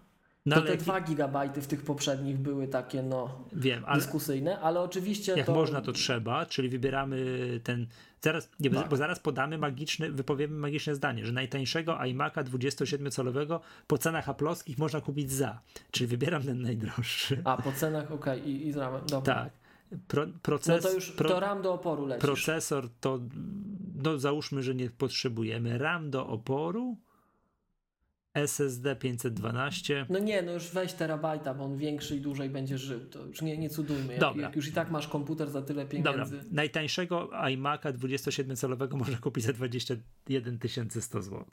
No 0.48 0.56
to 0.56 0.62
te 0.62 0.70
jak, 0.70 0.80
2 0.80 1.00
gigabajty 1.00 1.60
w 1.62 1.66
tych 1.66 1.82
poprzednich 1.82 2.38
były 2.38 2.68
takie 2.68 3.02
no 3.02 3.44
wiem, 3.52 3.84
ale 3.86 4.00
dyskusyjne, 4.00 4.60
ale 4.60 4.80
oczywiście 4.80 5.32
jak 5.36 5.46
to... 5.46 5.54
można, 5.54 5.80
to 5.80 5.92
trzeba, 5.92 6.46
czyli 6.46 6.68
wybieramy 6.68 7.26
ten. 7.64 7.86
Zaraz, 8.20 8.50
nie, 8.60 8.70
bo- 8.70 8.80
Tak. 8.80 8.88
bo 8.90 8.96
zaraz 8.96 9.18
podamy 9.20 9.58
magiczny, 9.58 10.12
wypowiemy 10.12 10.58
magiczne 10.58 10.94
zdanie, 10.94 11.26
że 11.26 11.32
najtańszego 11.32 11.92
iMac'a 11.92 12.44
27-calowego 12.44 13.60
po 13.86 13.98
cenach 13.98 14.28
aplowskich 14.28 14.78
można 14.78 15.00
kupić 15.00 15.32
za. 15.32 15.60
Czyli 15.90 16.06
wybieram 16.06 16.42
ten 16.42 16.62
najdroższy. 16.62 17.42
A, 17.44 17.62
po 17.62 17.72
cenach, 17.72 18.12
okej, 18.12 18.48
i, 18.48 18.66
i 18.66 18.72
z 18.72 18.76
ramem, 18.76 19.00
dobra. 19.06 19.34
Tak. 19.34 19.52
Pro, 20.08 20.26
No 20.26 20.32
proces, 20.42 20.82
to 20.82 20.92
już 20.92 21.10
pro, 21.10 21.28
to 21.28 21.40
RAM 21.40 21.62
do 21.62 21.72
oporu 21.72 22.06
lecisz. 22.06 22.24
procesor 22.24 22.88
to, 23.00 23.20
no 24.04 24.18
załóżmy, 24.18 24.62
że 24.62 24.74
nie 24.74 24.90
potrzebujemy. 24.90 25.78
RAM 25.78 26.10
do 26.10 26.26
oporu, 26.26 26.96
SSD 28.38 28.96
512. 28.96 30.06
No 30.08 30.18
nie, 30.18 30.42
no 30.42 30.52
już 30.52 30.70
weź 30.70 30.92
terabajta, 30.92 31.54
bo 31.54 31.64
on 31.64 31.76
większy 31.76 32.16
i 32.16 32.20
dłużej 32.20 32.50
będzie 32.50 32.78
żył. 32.78 33.06
To 33.10 33.26
już 33.26 33.42
nie, 33.42 33.58
nie 33.58 33.70
cudujmy. 33.70 34.12
Jak, 34.12 34.20
Dobra. 34.20 34.42
jak 34.42 34.56
już 34.56 34.68
i 34.68 34.72
tak 34.72 34.90
masz 34.90 35.08
komputer 35.08 35.50
za 35.50 35.62
tyle 35.62 35.84
Dobra, 35.86 36.12
pieniędzy. 36.12 36.40
najtańszego 36.52 37.28
iMac'a 37.32 37.92
27-calowego 37.92 38.96
można 39.02 39.18
kupić 39.18 39.44
za 39.44 39.52
21 39.52 40.58
100 41.00 41.22
zł. 41.22 41.44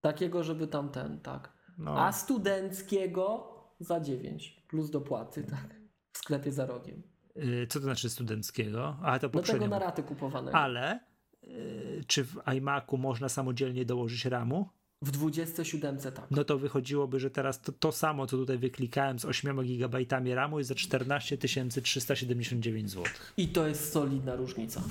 Takiego, 0.00 0.44
żeby 0.44 0.66
tam 0.66 0.88
ten, 0.88 1.20
tak. 1.20 1.52
No. 1.78 2.00
A 2.06 2.12
studenckiego 2.12 3.52
za 3.80 4.00
9 4.00 4.62
plus 4.68 4.90
dopłaty, 4.90 5.44
tak. 5.44 5.80
W 6.12 6.18
sklepie 6.18 6.52
za 6.52 6.66
rogiem. 6.66 7.02
Y, 7.36 7.66
Co 7.66 7.78
to 7.78 7.84
znaczy 7.84 8.10
studenckiego? 8.10 8.96
A 9.02 9.06
to 9.06 9.12
No 9.12 9.18
tego 9.18 9.30
poprzednio. 9.30 9.68
na 9.68 9.78
raty 9.78 10.02
kupowanego. 10.02 10.58
Ale 10.58 11.00
y, 11.44 12.00
czy 12.06 12.24
w 12.24 12.36
iMacu 12.56 12.96
można 12.96 13.28
samodzielnie 13.28 13.84
dołożyć 13.84 14.24
RAMu? 14.24 14.68
W 15.02 15.10
27 15.10 15.98
tak. 15.98 16.26
No 16.30 16.44
to 16.44 16.58
wychodziłoby, 16.58 17.20
że 17.20 17.30
teraz 17.30 17.60
to, 17.60 17.72
to 17.72 17.92
samo, 17.92 18.26
co 18.26 18.36
tutaj 18.36 18.58
wyklikałem 18.58 19.18
z 19.18 19.24
8 19.24 19.56
GB 19.56 19.98
RAMu 20.34 20.58
jest 20.58 20.68
za 20.68 20.74
14 20.74 21.38
379 21.38 22.90
zł. 22.90 23.04
I 23.36 23.48
to 23.48 23.66
jest 23.66 23.92
solidna 23.92 24.36
różnica. 24.36 24.82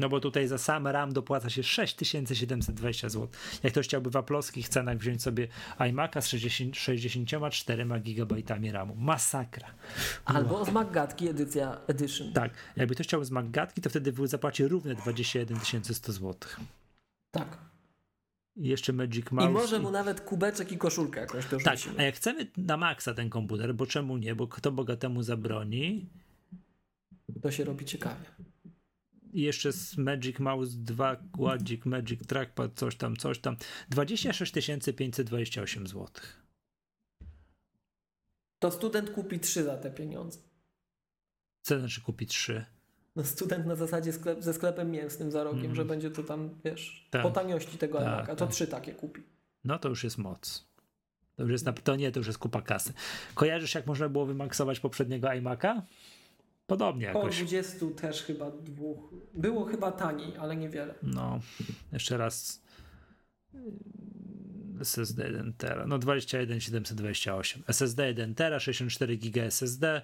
No 0.00 0.08
bo 0.08 0.20
tutaj 0.20 0.48
za 0.48 0.58
sam 0.58 0.86
RAM 0.86 1.12
dopłaca 1.12 1.50
się 1.50 1.62
6720 1.62 3.08
zł. 3.08 3.28
Jak 3.62 3.72
ktoś 3.72 3.86
chciałby 3.86 4.10
w 4.10 4.16
aplowskich 4.16 4.68
cenach 4.68 4.98
wziąć 4.98 5.22
sobie 5.22 5.48
iMac'a 5.78 6.20
z 6.20 6.26
60, 6.26 6.76
64 6.76 7.86
GB 8.00 8.36
RAMu. 8.72 8.94
Masakra. 8.94 9.68
Albo 10.24 10.64
z 10.64 10.72
Maggatki 10.72 11.28
edycja 11.28 11.80
Edition. 11.86 12.32
Tak, 12.32 12.52
jakby 12.76 12.94
ktoś 12.94 13.06
chciał 13.06 13.24
z 13.24 13.30
Maggatki, 13.30 13.80
to 13.80 13.90
wtedy 13.90 14.12
zapłaci 14.24 14.68
równe 14.68 14.94
21 14.94 15.58
100 15.94 16.12
zł. 16.12 16.34
Tak. 17.30 17.73
I 18.56 18.68
jeszcze 18.68 18.92
Magic 18.92 19.30
Mouse. 19.30 19.50
I 19.50 19.52
może 19.52 19.78
mu 19.78 19.90
nawet 19.90 20.20
kubeczek 20.20 20.72
i 20.72 20.78
koszulkę 20.78 21.20
jakoś 21.20 21.44
Tak, 21.46 21.60
dorzucimy. 21.64 21.98
a 21.98 22.02
jak 22.02 22.14
chcemy 22.16 22.46
na 22.56 22.76
maksa 22.76 23.14
ten 23.14 23.30
komputer, 23.30 23.74
bo 23.74 23.86
czemu 23.86 24.16
nie, 24.16 24.34
bo 24.34 24.48
kto 24.48 24.72
bogatemu 24.72 25.22
zabroni, 25.22 26.08
To 27.42 27.50
się 27.50 27.64
robi 27.64 27.84
ciekawie. 27.84 28.24
i 29.32 29.40
jeszcze 29.42 29.72
z 29.72 29.96
Magic 29.96 30.38
Mouse 30.38 30.76
2 30.76 31.16
kładzik, 31.32 31.86
Magic 31.86 32.26
Trackpad, 32.26 32.74
coś 32.74 32.96
tam, 32.96 33.16
coś 33.16 33.38
tam, 33.38 33.56
26 33.88 34.52
528 34.96 35.86
zł. 35.86 36.08
To 38.58 38.70
student 38.70 39.10
kupi 39.10 39.40
trzy 39.40 39.64
za 39.64 39.76
te 39.76 39.90
pieniądze. 39.90 40.38
Co 41.62 41.78
znaczy 41.80 42.00
kupi 42.00 42.26
3? 42.26 42.64
No 43.16 43.24
student 43.24 43.66
na 43.66 43.74
zasadzie 43.76 44.12
sklep, 44.12 44.42
ze 44.42 44.54
sklepem 44.54 44.90
mięsnym 44.90 45.30
za 45.30 45.44
rogiem, 45.44 45.60
Mhm. 45.60 45.74
że 45.76 45.84
będzie 45.84 46.10
to 46.10 46.22
tam, 46.22 46.50
wiesz, 46.64 47.06
Tak. 47.10 47.22
po 47.22 47.30
taniości 47.30 47.78
tego 47.78 47.98
Tak, 47.98 48.24
iMac'a, 48.26 48.36
to 48.36 48.46
tak. 48.46 48.50
trzy 48.54 48.66
takie 48.66 48.92
kupi. 48.92 49.22
No 49.64 49.78
to 49.78 49.88
już 49.88 50.04
jest 50.04 50.18
moc. 50.18 50.66
To 51.36 51.42
już 51.42 51.52
jest 51.52 51.64
na, 51.64 51.72
to 51.72 51.96
nie, 51.96 52.12
to 52.12 52.20
już 52.20 52.26
jest 52.26 52.38
kupa 52.38 52.62
kasy. 52.62 52.92
Kojarzysz, 53.34 53.74
jak 53.74 53.86
można 53.86 54.08
było 54.08 54.26
wymaksować 54.26 54.80
poprzedniego 54.80 55.28
iMac'a? 55.28 55.82
Podobnie 56.66 57.06
jakoś. 57.06 57.36
20 57.36 57.86
też 57.96 58.22
chyba 58.22 58.50
dwóch. 58.50 58.98
Było 59.34 59.64
chyba 59.64 59.92
taniej, 59.92 60.36
ale 60.36 60.56
niewiele. 60.56 60.94
No, 61.02 61.40
jeszcze 61.92 62.16
raz. 62.16 62.62
SSD 64.80 65.24
1 65.26 65.52
tera. 65.52 65.86
No 65.86 65.98
21 65.98 66.60
728. 66.60 67.62
SSD 67.68 68.06
1 68.06 68.34
tera, 68.34 68.60
64 68.60 69.16
GB 69.16 69.42
SSD. 69.46 70.02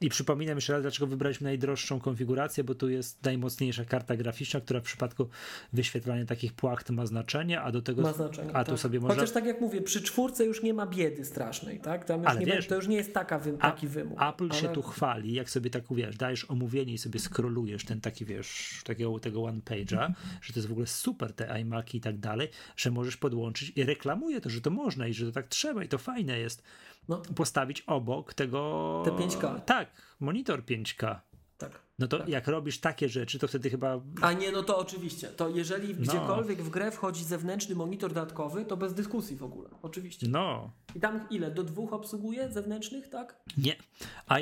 I 0.00 0.08
przypominam 0.08 0.56
jeszcze 0.56 0.72
raz, 0.72 0.82
dlaczego 0.82 1.06
wybraliśmy 1.06 1.44
najdroższą 1.44 2.00
konfigurację, 2.00 2.64
bo 2.64 2.74
tu 2.74 2.88
jest 2.88 3.24
najmocniejsza 3.24 3.84
karta 3.84 4.16
graficzna, 4.16 4.60
która 4.60 4.80
w 4.80 4.82
przypadku 4.82 5.28
wyświetlania 5.72 6.24
takich 6.24 6.52
płacht 6.52 6.90
ma 6.90 7.06
znaczenie, 7.06 7.60
a 7.60 7.72
do 7.72 7.82
tego. 7.82 8.02
Ma 8.02 8.12
znaczenie. 8.12 8.50
a 8.52 8.64
tu 8.64 8.70
tak. 8.70 8.80
sobie 8.80 9.00
można. 9.00 9.14
Chociaż 9.14 9.30
tak 9.30 9.46
jak 9.46 9.60
mówię, 9.60 9.82
przy 9.82 10.02
czwórce 10.02 10.44
już 10.44 10.62
nie 10.62 10.74
ma 10.74 10.86
biedy 10.86 11.24
strasznej, 11.24 11.80
tak? 11.80 12.04
Tam 12.04 12.20
już 12.20 12.30
Ale 12.30 12.40
nie 12.40 12.46
wiesz, 12.46 12.54
będzie, 12.54 12.68
to 12.68 12.74
już 12.74 12.88
nie 12.88 12.96
jest 12.96 13.14
taka 13.14 13.38
wy, 13.38 13.56
A- 13.60 13.70
taki 13.70 13.88
wymóg. 13.88 14.22
Apple 14.22 14.50
się 14.50 14.66
ale- 14.66 14.74
tu 14.74 14.82
chwali, 14.82 15.32
jak 15.34 15.50
sobie 15.50 15.70
tak 15.70 15.84
wiesz, 15.90 16.16
dajesz 16.16 16.50
omówienie 16.50 16.92
i 16.92 16.98
sobie 16.98 17.20
scrollujesz 17.20 17.84
ten 17.84 18.00
taki, 18.00 18.24
wiesz, 18.24 18.80
takiego 18.84 19.18
tego 19.18 19.44
one 19.44 19.58
page'a, 19.58 20.12
że 20.42 20.52
to 20.52 20.58
jest 20.58 20.68
w 20.68 20.72
ogóle 20.72 20.86
super 20.86 21.32
te 21.32 21.60
iMaki 21.60 21.98
i 21.98 22.00
tak 22.00 22.18
dalej, 22.18 22.48
że 22.76 22.90
możesz 22.90 23.16
podłączyć 23.16 23.72
i 23.76 23.84
reklamuje 23.84 24.40
to, 24.40 24.50
że 24.50 24.60
to 24.60 24.70
można 24.70 25.08
i 25.08 25.14
że 25.14 25.26
to 25.26 25.32
tak 25.32 25.48
trzeba 25.48 25.84
i 25.84 25.88
to 25.88 25.98
fajne 25.98 26.38
jest 26.38 26.62
No, 27.08 27.22
postawić 27.36 27.80
obok 27.80 28.34
tego. 28.34 29.02
Te 29.04 29.10
5K. 29.10 29.60
Tak, 29.60 29.88
monitor 30.20 30.64
5K. 30.64 31.20
tak. 31.58 31.84
No 31.98 32.08
to 32.08 32.18
Tak. 32.18 32.28
jak 32.28 32.48
robisz 32.48 32.78
takie 32.80 33.08
rzeczy, 33.08 33.38
to 33.38 33.48
wtedy 33.48 33.70
chyba. 33.70 34.00
A 34.20 34.32
nie, 34.32 34.52
no 34.52 34.62
to 34.62 34.78
oczywiście. 34.78 35.28
To 35.28 35.48
jeżeli 35.48 35.88
No. 35.94 36.00
gdziekolwiek 36.00 36.62
w 36.62 36.70
grę 36.70 36.90
wchodzi 36.90 37.24
zewnętrzny 37.24 37.74
monitor 37.74 38.12
dodatkowy, 38.12 38.64
to 38.64 38.76
bez 38.76 38.94
dyskusji 38.94 39.36
w 39.36 39.42
ogóle. 39.42 39.68
Oczywiście. 39.82 40.28
No, 40.28 40.70
I 40.94 41.00
tam 41.00 41.26
ile? 41.30 41.50
Do 41.50 41.62
dwóch 41.64 41.92
obsługuje 41.92 42.52
zewnętrznych, 42.52 43.08
tak? 43.08 43.36
Nie. 43.58 43.76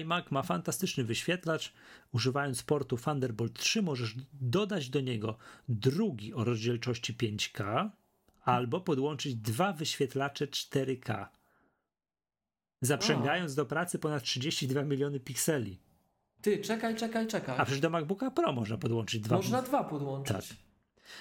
iMac 0.00 0.30
ma 0.30 0.42
fantastyczny 0.42 1.04
wyświetlacz. 1.04 1.72
Używając 2.12 2.62
portu 2.62 2.96
Thunderbolt 2.96 3.58
3 3.58 3.82
możesz 3.82 4.14
dodać 4.32 4.88
do 4.88 5.00
niego 5.00 5.36
drugi 5.68 6.34
o 6.34 6.44
rozdzielczości 6.44 7.14
5K 7.14 7.90
albo 8.44 8.80
podłączyć 8.80 9.34
dwa 9.34 9.72
wyświetlacze 9.72 10.46
4K. 10.46 11.26
Zaprzęgając 12.82 13.54
do 13.54 13.66
pracy 13.66 13.98
ponad 13.98 14.22
32 14.22 14.82
miliony 14.82 15.20
pikseli. 15.20 15.78
Ty, 16.42 16.58
czekaj, 16.58 16.96
czekaj, 16.96 17.26
czekaj. 17.26 17.54
A 17.58 17.64
przecież 17.64 17.80
do 17.80 17.90
MacBooka 17.90 18.30
Pro 18.30 18.52
można 18.52 18.76
podłączyć 18.78 19.20
dwa. 19.20 19.36
Można 19.36 19.62
dwa 19.62 19.84
podłączyć. 19.84 20.36
Tak. 20.48 20.56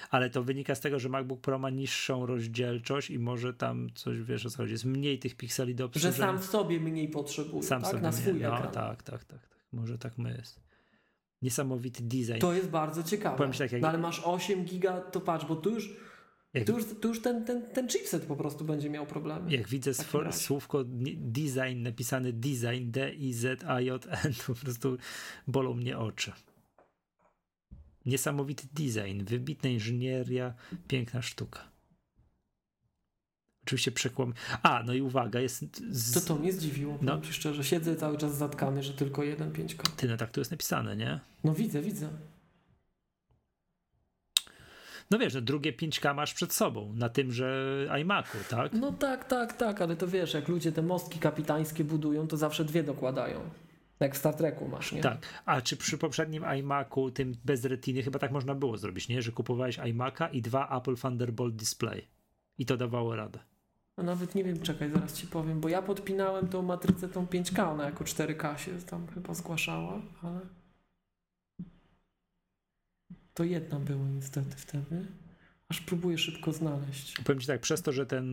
Ale 0.09 0.29
to 0.29 0.43
wynika 0.43 0.75
z 0.75 0.79
tego, 0.81 0.99
że 0.99 1.09
MacBook 1.09 1.41
Pro 1.41 1.59
ma 1.59 1.69
niższą 1.69 2.25
rozdzielczość 2.25 3.09
i 3.09 3.19
może 3.19 3.53
tam 3.53 3.89
coś, 3.95 4.21
wiesz 4.21 4.45
o 4.45 4.49
co 4.49 4.57
chodzi, 4.57 4.71
jest 4.71 4.85
mniej 4.85 5.19
tych 5.19 5.35
pikseli 5.35 5.75
do 5.75 5.83
Że 5.83 5.85
obsłużenia. 5.85 6.13
sam 6.17 6.39
w 6.39 6.45
sobie 6.45 6.79
mniej 6.79 7.07
potrzebuje, 7.09 7.63
Sam 7.63 7.81
tak? 7.81 7.91
sobie 7.91 8.03
Na 8.03 8.11
swój 8.11 8.33
no, 8.33 8.39
ekran. 8.57 8.61
tak, 8.61 8.73
tak, 8.73 9.03
tak, 9.03 9.23
tak. 9.25 9.39
Może 9.73 9.97
tak 9.97 10.17
my 10.17 10.35
jest. 10.37 10.59
Niesamowity 11.41 12.03
design. 12.03 12.39
To 12.39 12.53
jest 12.53 12.69
bardzo 12.69 13.03
ciekawe. 13.03 13.37
Powiem 13.37 13.53
ci 13.53 13.59
tak, 13.59 13.71
jak- 13.71 13.81
no 13.81 13.87
ale 13.87 13.97
masz 13.97 14.21
8 14.25 14.65
giga, 14.65 15.01
to 15.01 15.21
patrz, 15.21 15.45
bo 15.45 15.55
tu 15.55 15.69
już, 15.69 15.89
Jak- 16.53 16.67
tu 16.67 16.73
już, 16.73 16.85
tu 17.01 17.07
już 17.07 17.21
ten, 17.21 17.45
ten, 17.45 17.61
ten 17.61 17.89
chipset 17.89 18.23
po 18.25 18.35
prostu 18.35 18.65
będzie 18.65 18.89
miał 18.89 19.05
problemy. 19.05 19.51
Jak 19.51 19.67
widzę 19.67 19.91
słówko 20.31 20.83
design, 21.17 21.81
napisane 21.83 22.33
design, 22.33 22.91
D-I-Z-A-J-N, 22.91 24.33
to 24.33 24.43
po 24.53 24.59
prostu 24.59 24.97
bolą 25.47 25.73
mnie 25.73 25.97
oczy. 25.97 26.31
Niesamowity 28.05 28.67
design, 28.73 29.23
wybitna 29.23 29.69
inżynieria, 29.69 30.53
piękna 30.87 31.21
sztuka. 31.21 31.71
Oczywiście 33.63 33.91
przekłam. 33.91 34.33
A, 34.63 34.83
no 34.83 34.93
i 34.93 35.01
uwaga, 35.01 35.39
jest. 35.39 35.81
Z... 35.91 36.13
To 36.13 36.21
to 36.21 36.35
mnie 36.35 36.53
zdziwiło, 36.53 36.97
No. 37.01 37.21
ci 37.21 37.33
szczerze. 37.33 37.63
Siedzę 37.63 37.95
cały 37.95 38.17
czas 38.17 38.35
zatkany, 38.37 38.83
że 38.83 38.93
tylko 38.93 39.23
jeden 39.23 39.51
5K. 39.51 39.89
Ty, 39.97 40.07
no 40.07 40.17
tak 40.17 40.31
tu 40.31 40.41
jest 40.41 40.51
napisane, 40.51 40.95
nie? 40.97 41.19
No 41.43 41.53
widzę, 41.53 41.81
widzę. 41.81 42.09
No 45.11 45.19
wiesz, 45.19 45.33
no 45.33 45.41
drugie 45.41 45.73
5K 45.73 46.15
masz 46.15 46.33
przed 46.33 46.53
sobą, 46.53 46.93
na 46.93 47.09
tymże 47.09 47.87
iMacu, 48.01 48.37
tak? 48.49 48.73
No 48.73 48.91
tak, 48.91 49.25
tak, 49.25 49.53
tak, 49.53 49.81
ale 49.81 49.95
to 49.95 50.07
wiesz, 50.07 50.33
jak 50.33 50.47
ludzie 50.47 50.71
te 50.71 50.81
mostki 50.81 51.19
kapitańskie 51.19 51.83
budują, 51.83 52.27
to 52.27 52.37
zawsze 52.37 52.65
dwie 52.65 52.83
dokładają. 52.83 53.39
Jak 53.99 54.15
w 54.15 54.17
Star 54.17 54.35
Treku 54.35 54.67
masz, 54.67 54.91
nie? 54.91 55.01
Tak, 55.01 55.43
a 55.45 55.61
czy 55.61 55.77
przy 55.77 55.97
poprzednim 55.97 56.43
iMacu, 56.59 57.11
tym 57.11 57.35
bez 57.45 57.65
retiny, 57.65 58.03
chyba 58.03 58.19
tak 58.19 58.31
można 58.31 58.55
było 58.55 58.77
zrobić, 58.77 59.09
nie? 59.09 59.21
Że 59.21 59.31
kupowałeś 59.31 59.77
iMaca 59.77 60.27
i 60.27 60.41
dwa 60.41 60.77
Apple 60.77 60.95
Thunderbolt 60.95 61.55
Display. 61.55 62.07
I 62.57 62.65
to 62.65 62.77
dawało 62.77 63.15
radę. 63.15 63.39
No 63.97 64.03
nawet 64.03 64.35
nie 64.35 64.43
wiem, 64.43 64.61
czekaj, 64.61 64.91
zaraz 64.91 65.13
ci 65.13 65.27
powiem, 65.27 65.61
bo 65.61 65.69
ja 65.69 65.81
podpinałem 65.81 66.47
tą 66.47 66.61
matrycę, 66.61 67.09
tą 67.09 67.25
5K, 67.25 67.71
ona 67.71 67.85
jako 67.85 68.03
4K 68.03 68.57
się 68.57 68.71
tam 68.89 69.07
chyba 69.07 69.33
zgłaszała, 69.33 70.01
ale 70.23 70.39
to 73.33 73.43
jedna 73.43 73.79
była 73.79 74.09
niestety 74.09 74.55
wtedy. 74.57 75.05
Aż 75.69 75.81
próbuję 75.81 76.17
szybko 76.17 76.51
znaleźć. 76.53 77.13
Powiem 77.25 77.39
ci 77.41 77.47
tak, 77.47 77.61
przez 77.61 77.81
to, 77.81 77.91
że 77.91 78.05
ten 78.05 78.25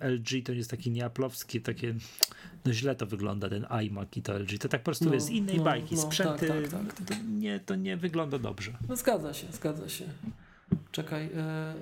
LG 0.00 0.46
to 0.46 0.52
jest 0.52 0.70
taki 0.70 0.90
nieaplowski, 0.90 1.60
takie, 1.60 1.94
no 2.64 2.72
źle 2.72 2.94
to 2.94 3.06
wygląda, 3.06 3.48
ten 3.48 3.66
iMac 3.70 4.08
i 4.16 4.22
to 4.22 4.38
LG. 4.38 4.58
To 4.58 4.68
tak 4.68 4.80
po 4.80 4.84
prostu 4.84 5.04
No, 5.04 5.14
jest 5.14 5.26
z 5.26 5.30
innej 5.30 5.56
no, 5.56 5.64
bajki. 5.64 5.94
no, 5.94 6.00
Sprzęty, 6.02 6.48
tak, 6.48 6.68
tak, 6.68 6.94
tak, 6.94 7.06
To, 7.08 7.14
nie, 7.28 7.60
to 7.60 7.74
nie 7.74 7.96
wygląda 7.96 8.38
dobrze. 8.38 8.72
No 8.88 8.96
zgadza 8.96 9.34
się, 9.34 9.46
zgadza 9.52 9.88
się. 9.88 10.04
Czekaj. 10.90 11.24
E, 11.36 11.38
e, 11.38 11.74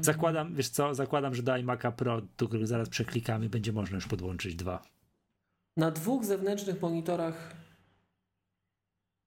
Zakładam, 0.00 0.54
wiesz 0.54 0.68
co, 0.68 0.94
zakładam, 0.94 1.34
że 1.34 1.42
do 1.42 1.52
iMac'a 1.52 1.92
Pro, 1.92 2.22
do 2.38 2.48
których 2.48 2.66
zaraz 2.66 2.88
przeklikamy, 2.88 3.48
będzie 3.48 3.72
można 3.72 3.94
już 3.94 4.06
podłączyć 4.06 4.54
dwa. 4.54 4.82
Na 5.76 5.90
dwóch 5.90 6.24
zewnętrznych 6.24 6.82
monitorach 6.82 7.54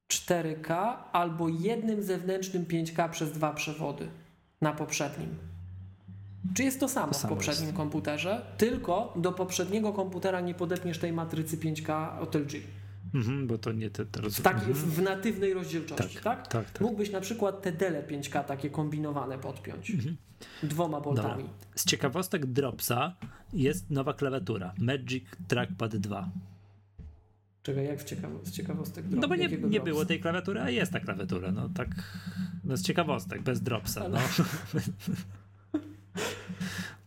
4K 0.10 0.96
albo 1.12 1.50
jednym 1.50 2.04
zewnętrznym 2.04 2.66
5K 2.66 3.10
przez 3.10 3.32
dwa 3.32 3.54
przewody 3.54 4.08
na 4.62 4.74
poprzednim. 4.74 5.36
Czy 6.54 6.64
jest 6.64 6.80
to 6.80 6.88
samo 6.88 7.14
To 7.14 7.20
samo 7.20 7.34
w 7.34 7.38
poprzednim 7.38 7.66
jest. 7.66 7.78
komputerze? 7.78 8.46
Tylko 8.58 9.14
do 9.16 9.32
poprzedniego 9.32 9.94
komputera 9.94 10.42
nie 10.42 10.54
podepniesz 10.54 10.98
tej 10.98 11.14
matrycy 11.14 11.58
5K 11.58 12.20
od 12.20 12.36
LG. 12.36 12.52
Mhm, 13.14 13.48
bo 13.48 13.58
to 13.58 13.72
nie 13.72 13.90
te... 13.90 14.06
te 14.06 14.22
roz... 14.22 14.38
W, 14.38 14.42
tak, 14.42 14.56
mhm. 14.56 14.74
w, 14.74 15.02
natywnej 15.02 15.54
rozdzielczości, 15.54 16.16
tak, 16.16 16.24
tak? 16.24 16.48
tak, 16.48 16.72
tak. 16.72 16.82
Mógłbyś 16.82 17.12
na 17.12 17.22
przykład 17.22 17.62
te 17.62 17.72
Dele 17.72 18.04
5K 18.04 18.44
takie 18.44 18.70
kombinowane 18.70 19.38
podpiąć. 19.38 19.92
Mhm. 19.92 20.18
Dwoma 20.64 21.02
boltami. 21.02 21.44
Z 21.76 21.86
ciekawostek 21.86 22.46
Dropsa 22.46 23.16
jest 23.54 23.90
nowa 23.90 24.14
klawiatura 24.14 24.74
Magic 24.80 25.24
Trackpad 25.48 25.96
2. 25.96 26.30
Czekaj, 27.68 27.86
jak 27.86 28.04
ciekawo, 28.04 28.40
z 28.44 28.52
ciekawostek 28.52 29.06
No 29.10 29.28
bo 29.28 29.36
nie, 29.36 29.48
nie 29.48 29.80
było 29.80 30.06
tej 30.06 30.20
klawiatury, 30.20 30.62
a 30.62 30.70
jest 30.70 30.92
ta 30.92 31.00
klawiatura. 31.00 31.52
No 31.52 31.70
tak, 31.70 31.88
no 32.64 32.78
z 32.78 32.82
ciekawostek, 32.82 33.42
bez 33.42 33.62
Dropsa. 33.62 34.10
No. 34.10 34.18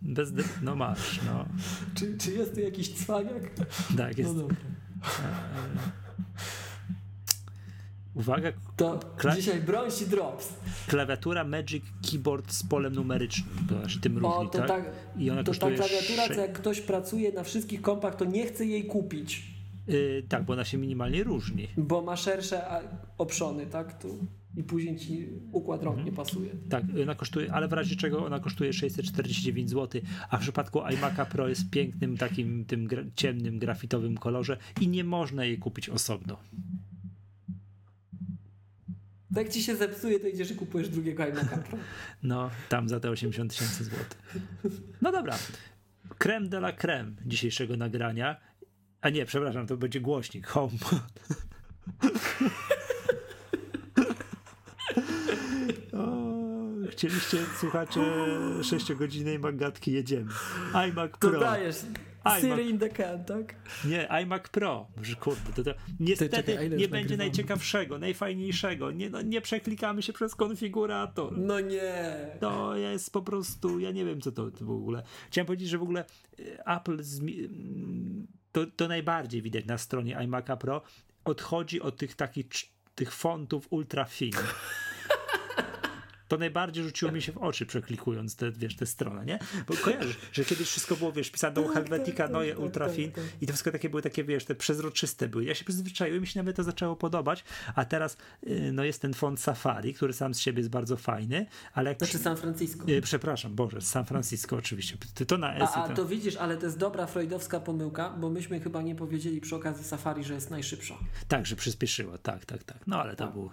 Bez, 0.02 0.32
dr- 0.32 0.62
no 0.62 0.76
masz, 0.76 1.20
no. 1.26 1.46
Czy, 1.94 2.18
czy 2.18 2.32
jest 2.32 2.54
tu 2.54 2.60
jakiś 2.60 2.92
cwaniak? 2.94 3.50
Tak, 3.96 4.18
jest. 4.18 4.30
No 4.34 4.40
dobra. 4.40 4.56
Uwaga, 8.14 8.52
To 8.76 9.00
Kla- 9.16 9.36
dzisiaj 9.36 9.60
drops. 10.06 10.48
klawiatura 10.86 11.44
Magic 11.44 11.84
Keyboard 12.10 12.52
z 12.52 12.62
polem 12.62 12.92
numerycznym. 12.94 13.66
To 13.68 13.74
tym 14.00 14.24
O, 14.24 14.34
różni, 14.34 14.50
to 14.50 14.58
tak? 14.58 14.68
tak. 14.68 14.84
I 15.18 15.30
ona 15.30 15.44
To 15.44 15.52
ta 15.52 15.58
klawiatura, 15.76 16.26
sze- 16.26 16.34
co 16.34 16.40
jak 16.40 16.52
ktoś 16.52 16.80
pracuje 16.80 17.32
na 17.32 17.42
wszystkich 17.44 17.82
kompach, 17.82 18.14
to 18.16 18.24
nie 18.24 18.46
chce 18.46 18.64
jej 18.66 18.84
kupić, 18.86 19.59
Yy, 19.88 20.24
tak, 20.28 20.44
bo 20.44 20.52
ona 20.52 20.64
się 20.64 20.78
minimalnie 20.78 21.24
różni. 21.24 21.68
bo 21.76 22.02
ma 22.02 22.16
szersze 22.16 22.62
oprzony, 23.18 23.66
tak? 23.66 24.02
Tu. 24.02 24.26
i 24.56 24.62
później 24.62 24.96
ci 24.98 25.28
układ 25.52 25.82
rąk 25.82 26.04
nie 26.04 26.12
pasuje. 26.12 26.50
Tak, 26.68 26.84
ona 27.02 27.14
kosztuje, 27.14 27.52
ale 27.52 27.68
w 27.68 27.72
razie 27.72 27.96
czego 27.96 28.26
ona 28.26 28.40
kosztuje 28.40 28.72
649 28.72 29.70
zł, 29.70 30.00
a 30.30 30.36
w 30.36 30.40
przypadku 30.40 30.78
iMac'a 30.78 31.26
Pro 31.26 31.48
jest 31.48 31.62
w 31.66 31.70
pięknym 31.70 32.16
takim 32.16 32.64
tym 32.64 32.86
gra, 32.86 33.02
ciemnym 33.16 33.58
grafitowym 33.58 34.16
kolorze 34.18 34.56
i 34.80 34.88
nie 34.88 35.04
można 35.04 35.44
jej 35.44 35.58
kupić 35.58 35.88
osobno. 35.88 36.36
Tak 39.34 39.48
ci 39.48 39.62
się 39.62 39.76
zepsuje, 39.76 40.20
to 40.20 40.28
idziesz 40.28 40.50
i 40.50 40.54
kupujesz 40.54 40.88
drugiego 40.88 41.22
iMac'a 41.22 41.58
Pro. 41.62 41.78
No, 42.22 42.50
tam 42.68 42.88
za 42.88 43.00
te 43.00 43.10
80 43.10 43.52
tysięcy 43.52 43.84
złotych. 43.84 44.40
No 45.02 45.12
dobra. 45.12 45.38
Creme 46.18 46.48
de 46.48 46.56
la 46.58 46.72
creme 46.72 47.12
dzisiejszego 47.26 47.76
nagrania. 47.76 48.36
A 49.00 49.10
nie, 49.10 49.26
przepraszam, 49.26 49.66
to 49.66 49.76
będzie 49.76 50.00
głośnik. 50.00 50.46
Home. 50.46 50.72
O, 55.92 56.88
chcieliście, 56.90 57.38
słuchacze, 57.60 58.00
6-godzinnej 58.60 59.38
magatki 59.38 59.92
jedziemy. 59.92 60.30
iMac 60.88 61.10
To 61.12 61.28
Pro. 61.30 61.40
dajesz. 61.40 61.76
iMac. 62.24 62.40
Siri 62.40 62.70
in 62.70 62.78
the 62.78 62.88
can, 62.88 63.24
tak? 63.24 63.54
Nie, 63.84 64.08
iMac 64.22 64.48
Pro. 64.48 64.86
Kurde, 65.20 65.52
to, 65.56 65.64
to 65.64 65.70
niestety 66.00 66.36
czekaj, 66.36 66.56
nie 66.56 66.68
będzie 66.70 66.88
nagrywamy? 66.88 67.16
najciekawszego, 67.16 67.98
najfajniejszego. 67.98 68.90
Nie, 68.90 69.10
no, 69.10 69.22
nie 69.22 69.40
przeklikamy 69.40 70.02
się 70.02 70.12
przez 70.12 70.34
konfigurator. 70.34 71.38
No 71.38 71.60
nie. 71.60 72.16
To 72.40 72.76
jest 72.76 73.12
po 73.12 73.22
prostu, 73.22 73.78
ja 73.80 73.90
nie 73.90 74.04
wiem 74.04 74.20
co 74.20 74.32
to, 74.32 74.50
to 74.50 74.64
w 74.64 74.70
ogóle. 74.70 75.02
Chciałem 75.30 75.46
powiedzieć, 75.46 75.68
że 75.68 75.78
w 75.78 75.82
ogóle 75.82 76.04
y, 76.40 76.58
Apple 76.66 76.96
zmi- 76.98 77.48
to, 78.52 78.66
to 78.66 78.88
najbardziej 78.88 79.42
widać 79.42 79.64
na 79.64 79.78
stronie 79.78 80.16
iMac'a 80.16 80.56
Pro 80.56 80.82
odchodzi 81.24 81.80
od 81.80 81.96
tych 81.96 82.14
takich 82.14 82.46
tych 82.94 83.12
fontów 83.12 83.66
ultra 83.70 84.04
fin. 84.04 84.32
To 86.30 86.38
najbardziej 86.38 86.84
rzuciło 86.84 87.12
mi 87.12 87.22
się 87.22 87.32
w 87.32 87.38
oczy, 87.38 87.66
przeklikując 87.66 88.36
te, 88.36 88.52
wiesz, 88.52 88.76
tę 88.76 88.86
stronę, 88.86 89.24
nie? 89.24 89.38
Bo 89.68 89.74
kojarzysz, 89.76 90.16
że 90.32 90.44
kiedyś 90.44 90.68
wszystko 90.68 90.96
było, 90.96 91.12
wiesz, 91.12 91.30
pisane 91.30 91.54
do 91.54 91.62
Tak, 91.62 91.72
Helvetica, 91.72 92.16
tak, 92.16 92.30
Neue 92.32 92.50
tak, 92.50 92.58
Ultra 92.58 92.86
tak, 92.86 92.96
Fin 92.96 93.12
tak. 93.12 93.24
i 93.40 93.46
to 93.46 93.52
wszystko 93.52 93.70
takie 93.70 93.90
były 93.90 94.02
takie, 94.02 94.24
wiesz, 94.24 94.44
te 94.44 94.54
przezroczyste 94.54 95.28
były. 95.28 95.44
Ja 95.44 95.54
się 95.54 95.64
przyzwyczaiłem, 95.64 96.20
mi 96.20 96.26
się 96.26 96.40
nawet 96.40 96.56
to 96.56 96.62
zaczęło 96.62 96.96
podobać, 96.96 97.44
a 97.74 97.84
teraz 97.84 98.16
y, 98.46 98.70
no 98.72 98.84
jest 98.84 99.02
ten 99.02 99.14
font 99.14 99.40
Safari, 99.40 99.94
który 99.94 100.12
sam 100.12 100.34
z 100.34 100.38
siebie 100.38 100.58
jest 100.58 100.70
bardzo 100.70 100.96
fajny, 100.96 101.46
ale 101.74 101.90
jak... 101.90 101.98
Znaczy 101.98 102.18
San 102.18 102.36
Francisco. 102.36 102.88
Y, 102.88 103.00
przepraszam, 103.02 103.54
Boże, 103.54 103.80
San 103.80 104.04
Francisco 104.04 104.56
oczywiście. 104.56 104.96
To 105.26 105.38
na 105.38 105.54
S 105.54 105.70
A, 105.74 105.84
a 105.84 105.92
i 105.92 105.96
to 105.96 106.04
widzisz, 106.04 106.36
ale 106.36 106.56
to 106.56 106.66
jest 106.66 106.78
dobra 106.78 107.06
freudowska 107.06 107.60
pomyłka, 107.60 108.10
bo 108.10 108.30
myśmy 108.30 108.60
chyba 108.60 108.82
nie 108.82 108.94
powiedzieli 108.94 109.40
przy 109.40 109.56
okazji 109.56 109.84
Safari, 109.84 110.24
że 110.24 110.34
jest 110.34 110.50
najszybsza. 110.50 110.94
Tak, 111.28 111.46
że 111.46 111.56
przyspieszyło, 111.56 112.18
tak, 112.18 112.44
tak, 112.44 112.64
tak. 112.64 112.86
No 112.86 113.00
ale 113.02 113.16
to 113.16 113.24
Tak. 113.24 113.34
To 113.34 113.38
było 113.38 113.50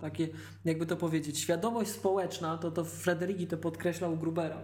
Takie, 0.00 0.28
jakby 0.64 0.86
to 0.86 0.96
powiedzieć, 0.96 1.38
świadomość 1.38 1.90
społeczna, 1.90 2.19
to 2.60 2.70
to 2.70 2.84
Frederiki 2.84 3.46
to 3.46 3.56
podkreślał 3.56 4.16
Grubera, 4.16 4.58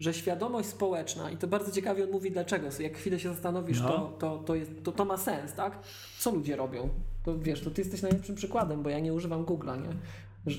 że 0.00 0.14
świadomość 0.14 0.68
społeczna, 0.68 1.30
i 1.30 1.36
to 1.36 1.46
bardzo 1.46 1.72
ciekawie 1.72 2.04
on 2.04 2.10
mówi 2.10 2.30
dlaczego, 2.30 2.68
jak 2.80 2.96
chwilę 2.96 3.18
się 3.20 3.28
zastanowisz, 3.28 3.80
No. 3.80 3.88
to, 3.88 3.98
to, 4.18 4.38
to, 4.38 4.54
jest, 4.54 4.70
to, 4.84 4.92
to 4.92 5.04
ma 5.04 5.16
sens, 5.16 5.52
tak? 5.52 5.78
Co 6.18 6.30
ludzie 6.30 6.56
robią? 6.56 6.88
To 7.24 7.38
wiesz, 7.38 7.60
to 7.60 7.70
ty 7.70 7.80
jesteś 7.80 8.02
najlepszym 8.02 8.34
przykładem, 8.34 8.82
bo 8.82 8.90
ja 8.90 9.00
nie 9.00 9.12
używam 9.12 9.44
Google'a, 9.44 9.82
nie? 9.82 9.88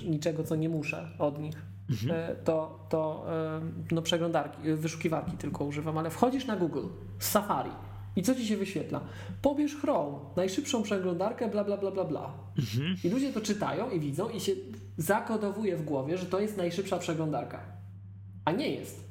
Niczego, 0.10 0.44
co 0.44 0.56
nie 0.56 0.70
muszę 0.70 1.08
od 1.20 1.40
nich. 1.40 1.56
E, 2.10 2.36
To, 2.44 2.80
to 2.90 3.26
e, 3.30 3.62
no 3.92 4.02
przeglądarki, 4.02 4.70
e, 4.70 4.76
wyszukiwarki 4.76 5.38
tylko 5.38 5.66
używam, 5.66 5.98
ale 5.98 6.10
wchodzisz 6.10 6.46
na 6.46 6.56
Google 6.56 6.88
z 7.20 7.28
Safari 7.30 7.72
i 8.16 8.24
co 8.24 8.36
ci 8.36 8.48
się 8.48 8.58
wyświetla? 8.58 9.02
Pobierz 9.42 9.76
Chrome, 9.76 10.18
najszybszą 10.36 10.84
przeglądarkę, 10.84 11.50
bla, 11.50 11.64
bla, 11.64 11.78
bla, 11.78 11.92
bla, 11.92 12.04
bla. 12.04 12.34
I 13.04 13.10
ludzie 13.10 13.34
to 13.34 13.42
czytają 13.42 13.90
i 13.90 14.00
widzą 14.00 14.30
i 14.30 14.40
się 14.40 14.52
zakodowuje 14.98 15.78
w 15.78 15.84
głowie, 15.84 16.18
że 16.18 16.26
to 16.26 16.40
jest 16.40 16.58
najszybsza 16.58 16.98
przeglądarka. 17.00 17.60
A 18.46 18.52
nie 18.52 18.70
jest. 18.70 19.04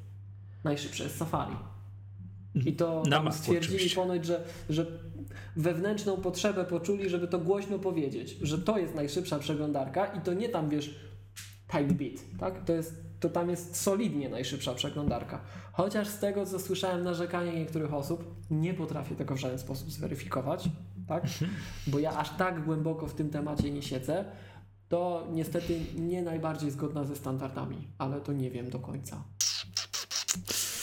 Najszybsze 0.64 1.04
jest 1.04 1.16
Safari. 1.16 1.56
I 2.54 2.72
to 2.72 3.02
Na 3.06 3.16
tam 3.16 3.24
Macu 3.24 3.38
stwierdzili 3.38 3.74
oczywiście. 3.76 4.00
ponoć, 4.00 4.24
że, 4.24 4.44
że 4.70 4.86
wewnętrzną 5.56 6.16
potrzebę 6.16 6.64
poczuli, 6.64 7.10
żeby 7.10 7.28
to 7.28 7.38
głośno 7.38 7.78
powiedzieć, 7.78 8.30
że 8.42 8.58
to 8.58 8.78
jest 8.78 8.94
najszybsza 8.94 9.38
przeglądarka 9.38 10.06
i 10.06 10.20
to 10.20 10.34
nie 10.34 10.48
tam, 10.48 10.68
wiesz, 10.68 10.94
tiny 11.72 11.94
bit, 11.94 12.38
tak? 12.38 12.64
To, 12.64 12.72
jest, 12.72 12.94
to 13.20 13.28
tam 13.28 13.50
jest 13.50 13.76
solidnie 13.76 14.28
najszybsza 14.28 14.74
przeglądarka. 14.74 15.40
Chociaż 15.72 16.08
z 16.08 16.18
tego, 16.18 16.46
co 16.46 16.58
słyszałem 16.58 17.02
narzekanie 17.02 17.52
niektórych 17.52 17.94
osób, 17.94 18.34
nie 18.50 18.74
potrafię 18.74 19.14
tego 19.14 19.34
w 19.34 19.38
żaden 19.38 19.58
sposób 19.58 19.90
zweryfikować, 19.90 20.68
tak? 21.08 21.24
Bo 21.86 21.98
ja 21.98 22.16
aż 22.16 22.30
tak 22.30 22.64
głęboko 22.64 23.06
w 23.06 23.14
tym 23.14 23.30
temacie 23.30 23.70
nie 23.70 23.82
siedzę, 23.82 24.24
to 24.92 25.26
niestety 25.30 25.80
nie 25.94 26.22
najbardziej 26.22 26.70
zgodna 26.70 27.04
ze 27.04 27.16
standardami, 27.16 27.88
ale 27.98 28.20
to 28.20 28.32
nie 28.32 28.50
wiem 28.50 28.70
do 28.70 28.78
końca. 28.78 29.24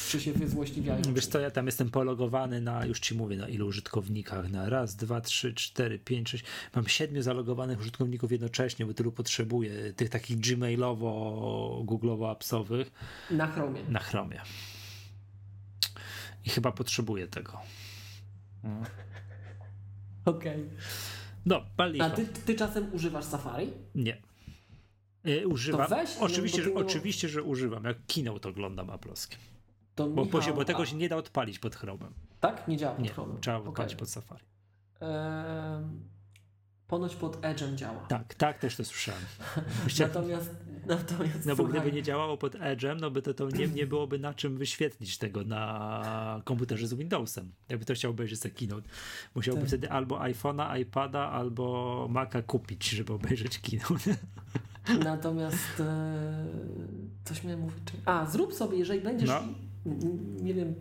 Czy 0.10 0.22
się 0.22 0.34
wyzłośliwiają? 0.34 1.02
Wiesz 1.14 1.28
co, 1.28 1.40
ja 1.40 1.52
tam 1.52 1.66
jestem 1.66 1.90
pologowany 1.90 2.62
na, 2.62 2.86
już 2.86 3.00
ci 3.00 3.16
mówię, 3.16 3.38
na 3.38 3.48
ilu 3.48 3.68
użytkownikach, 3.68 4.52
na 4.52 4.70
raz, 4.70 4.96
dwa, 4.96 5.22
trzy, 5.22 5.54
cztery, 5.54 6.00
pięć, 6.00 6.30
sześć, 6.30 6.44
mam 6.76 6.88
siedmiu 6.88 7.22
zalogowanych 7.22 7.80
użytkowników 7.80 8.32
jednocześnie, 8.32 8.86
bo 8.86 8.94
tylu 8.94 9.12
potrzebuję, 9.12 9.94
tych 9.94 10.10
takich 10.10 10.40
gmailowo, 10.40 11.84
googlowo-appsowych 11.86 12.86
Na 13.32 13.48
Chromie. 13.48 13.82
na 13.90 14.00
Chromie. 14.00 14.42
I 16.46 16.50
chyba 16.50 16.72
potrzebuję 16.72 17.28
tego. 17.28 17.58
Okej. 20.26 20.70
No, 21.50 21.62
palicho. 21.78 22.06
A 22.06 22.10
ty, 22.10 22.26
ty 22.26 22.56
czasem 22.56 22.94
używasz 22.94 23.26
Safari? 23.26 23.72
Nie. 23.96 24.18
Y, 25.28 25.48
używam. 25.48 25.88
To 25.90 25.96
weź, 25.96 26.18
oczywiście, 26.20 26.62
że, 26.64 26.74
oczywiście, 26.74 27.30
że 27.30 27.44
używam. 27.44 27.84
Jak 27.84 27.98
Keynote 28.08 28.50
oglądam 28.50 28.90
aploskie. 28.90 29.38
To 29.96 30.08
Bo, 30.08 30.26
Michał, 30.26 30.42
bo, 30.42 30.54
bo 30.54 30.66
tego 30.66 30.80
a- 30.80 30.86
się 30.86 30.96
nie 30.96 31.10
da 31.10 31.16
odpalić 31.16 31.60
pod 31.60 31.76
Chromem. 31.76 32.14
Tak? 32.40 32.68
Nie 32.68 32.78
działa 32.78 32.94
pod 32.96 33.04
Nie, 33.04 33.10
Chromem. 33.10 33.38
trzeba 33.42 33.58
odpalić 33.58 33.96
pod 33.96 34.10
Safari. 34.10 34.44
Ehm, 35.00 36.00
ponoć 36.90 37.16
pod 37.16 37.42
Edge'em 37.42 37.76
działa. 37.76 38.00
Tak, 38.00 38.34
tak 38.34 38.60
też 38.60 38.76
to 38.76 38.86
słyszałem. 38.86 39.22
Natomiast, 40.00 40.56
natomiast 40.88 41.46
No 41.46 41.56
bo 41.56 41.64
słuchaj, 41.64 41.82
gdyby 41.82 41.96
nie 41.96 42.04
działało 42.04 42.38
pod 42.38 42.56
Edge'em, 42.56 42.98
no 43.02 43.12
by 43.12 43.22
to, 43.22 43.34
to 43.34 43.50
nie, 43.50 43.68
nie 43.68 43.88
byłoby 43.88 44.20
na 44.20 44.34
czym 44.34 44.58
wyświetlić 44.58 45.18
tego 45.18 45.44
na 45.44 46.42
komputerze 46.46 46.88
z 46.88 46.94
Windowsem. 46.94 47.52
Jakby 47.70 47.86
to 47.86 47.94
chciał 47.94 48.12
obejrzeć 48.12 48.40
sobie 48.40 48.56
Keynote. 48.56 48.90
Musiałby 49.36 49.62
Tak. 49.62 49.68
wtedy 49.68 49.92
albo 49.92 50.20
iPhone'a, 50.20 50.80
iPada, 50.80 51.20
albo 51.30 52.08
Maca 52.10 52.42
kupić, 52.42 52.90
żeby 52.90 53.14
obejrzeć 53.14 53.60
Keynote. 53.60 54.16
Natomiast 55.04 55.80
e, 55.80 56.46
coś 57.26 57.44
miałem 57.44 57.60
mówić. 57.60 57.84
A, 58.06 58.26
zrób 58.26 58.54
sobie, 58.54 58.78
jeżeli 58.78 59.02
będziesz. 59.02 59.30
No. 59.30 59.42
Nie 60.42 60.54
wiem, 60.54 60.76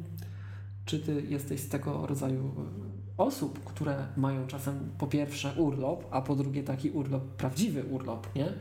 czy 0.85 0.99
ty 0.99 1.23
jesteś 1.29 1.61
z 1.61 1.69
tego 1.69 2.07
rodzaju 2.07 2.55
e, 2.59 2.98
osób, 3.19 3.65
które 3.65 4.07
mają 4.17 4.47
czasem 4.47 4.91
po 4.99 5.07
pierwsze 5.07 5.53
urlop, 5.57 6.05
a 6.11 6.23
po 6.23 6.37
drugie 6.37 6.63
taki 6.63 6.91
urlop, 6.91 7.25
prawdziwy 7.25 7.85
urlop, 7.85 8.35
nie? 8.35 8.53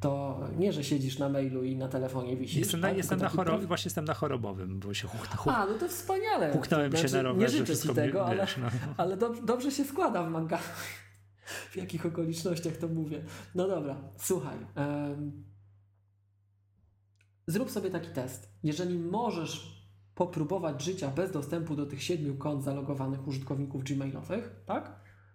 To 0.00 0.40
nie, 0.58 0.72
że 0.72 0.84
siedzisz 0.84 1.18
na 1.18 1.28
mailu 1.28 1.64
i 1.64 1.76
na 1.76 1.88
telefonie 1.88 2.36
wisisz. 2.36 2.56
Jestem 2.56 2.80
na, 2.80 2.88
tak? 2.88 2.96
jestem 2.96 3.18
na 3.18 3.30
praw- 3.30 3.64
właśnie 3.66 3.88
jestem 3.88 4.04
na 4.04 4.14
chorobowym, 4.14 4.80
bo 4.80 4.94
się 4.94 5.08
huk, 5.08 5.28
huk, 5.36 5.52
A, 5.54 5.66
no 5.66 5.74
to 5.74 5.88
wspaniale. 5.88 6.52
huknąłem 6.52 6.92
się 6.92 6.98
Znaczy, 6.98 7.14
na 7.14 7.22
rowerze. 7.22 7.58
Nie 7.58 7.66
życzę 7.66 7.76
ci 7.76 7.94
tego, 7.94 8.26
ale, 8.26 8.36
wiesz, 8.36 8.56
no. 8.56 8.66
ale 8.96 9.16
dobrze, 9.16 9.42
dobrze 9.42 9.70
się 9.70 9.84
składa 9.84 10.22
w 10.22 10.30
manga. 10.30 10.58
W 11.70 11.76
jakich 11.76 12.06
okolicznościach 12.06 12.76
to 12.76 12.88
mówię. 12.88 13.24
No 13.54 13.68
dobra, 13.68 13.96
słuchaj. 14.18 14.56
em, 14.74 15.44
zrób 17.46 17.70
sobie 17.70 17.90
taki 17.90 18.10
test. 18.10 18.52
Jeżeli 18.62 18.98
możesz 18.98 19.83
popróbować 20.14 20.82
życia 20.82 21.08
bez 21.10 21.32
dostępu 21.32 21.76
do 21.76 21.86
tych 21.86 22.02
siedmiu 22.02 22.34
kont 22.36 22.64
zalogowanych 22.64 23.28
użytkowników 23.28 23.84
gmailowych, 23.84 24.50
tak? 24.66 24.92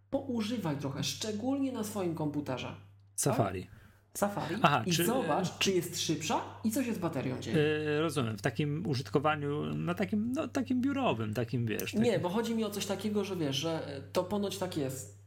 Poużywaj 0.10 0.78
trochę, 0.78 1.04
szczególnie 1.04 1.72
na 1.72 1.84
swoim 1.84 2.16
komputerze. 2.16 2.76
Safari. 3.16 3.68
Safari 4.14 4.56
Aha, 4.62 4.84
i 4.86 4.92
czy- 4.92 5.06
zobacz, 5.06 5.58
czy 5.58 5.72
jest 5.72 6.02
szybsza 6.02 6.42
i 6.64 6.72
co 6.72 6.84
się 6.84 6.94
z 6.94 6.98
baterią 6.98 7.40
dzieje. 7.40 7.58
Yy, 7.58 8.02
rozumiem, 8.02 8.38
w 8.38 8.42
takim 8.42 8.88
użytkowaniu, 8.88 9.66
na 9.76 9.94
takim, 9.94 10.32
no, 10.36 10.48
takim 10.48 10.82
biurowym, 10.82 11.34
takim 11.34 11.66
wiesz. 11.66 11.84
Takim, 11.92 12.02
Nie, 12.04 12.20
bo 12.20 12.30
chodzi 12.30 12.56
mi 12.56 12.64
o 12.64 12.70
coś 12.70 12.86
takiego, 12.86 13.24
że 13.24 13.36
wiesz, 13.36 13.56
że 13.56 14.02
to 14.14 14.24
ponoć 14.24 14.58
tak 14.58 14.78
jest. 14.78 15.20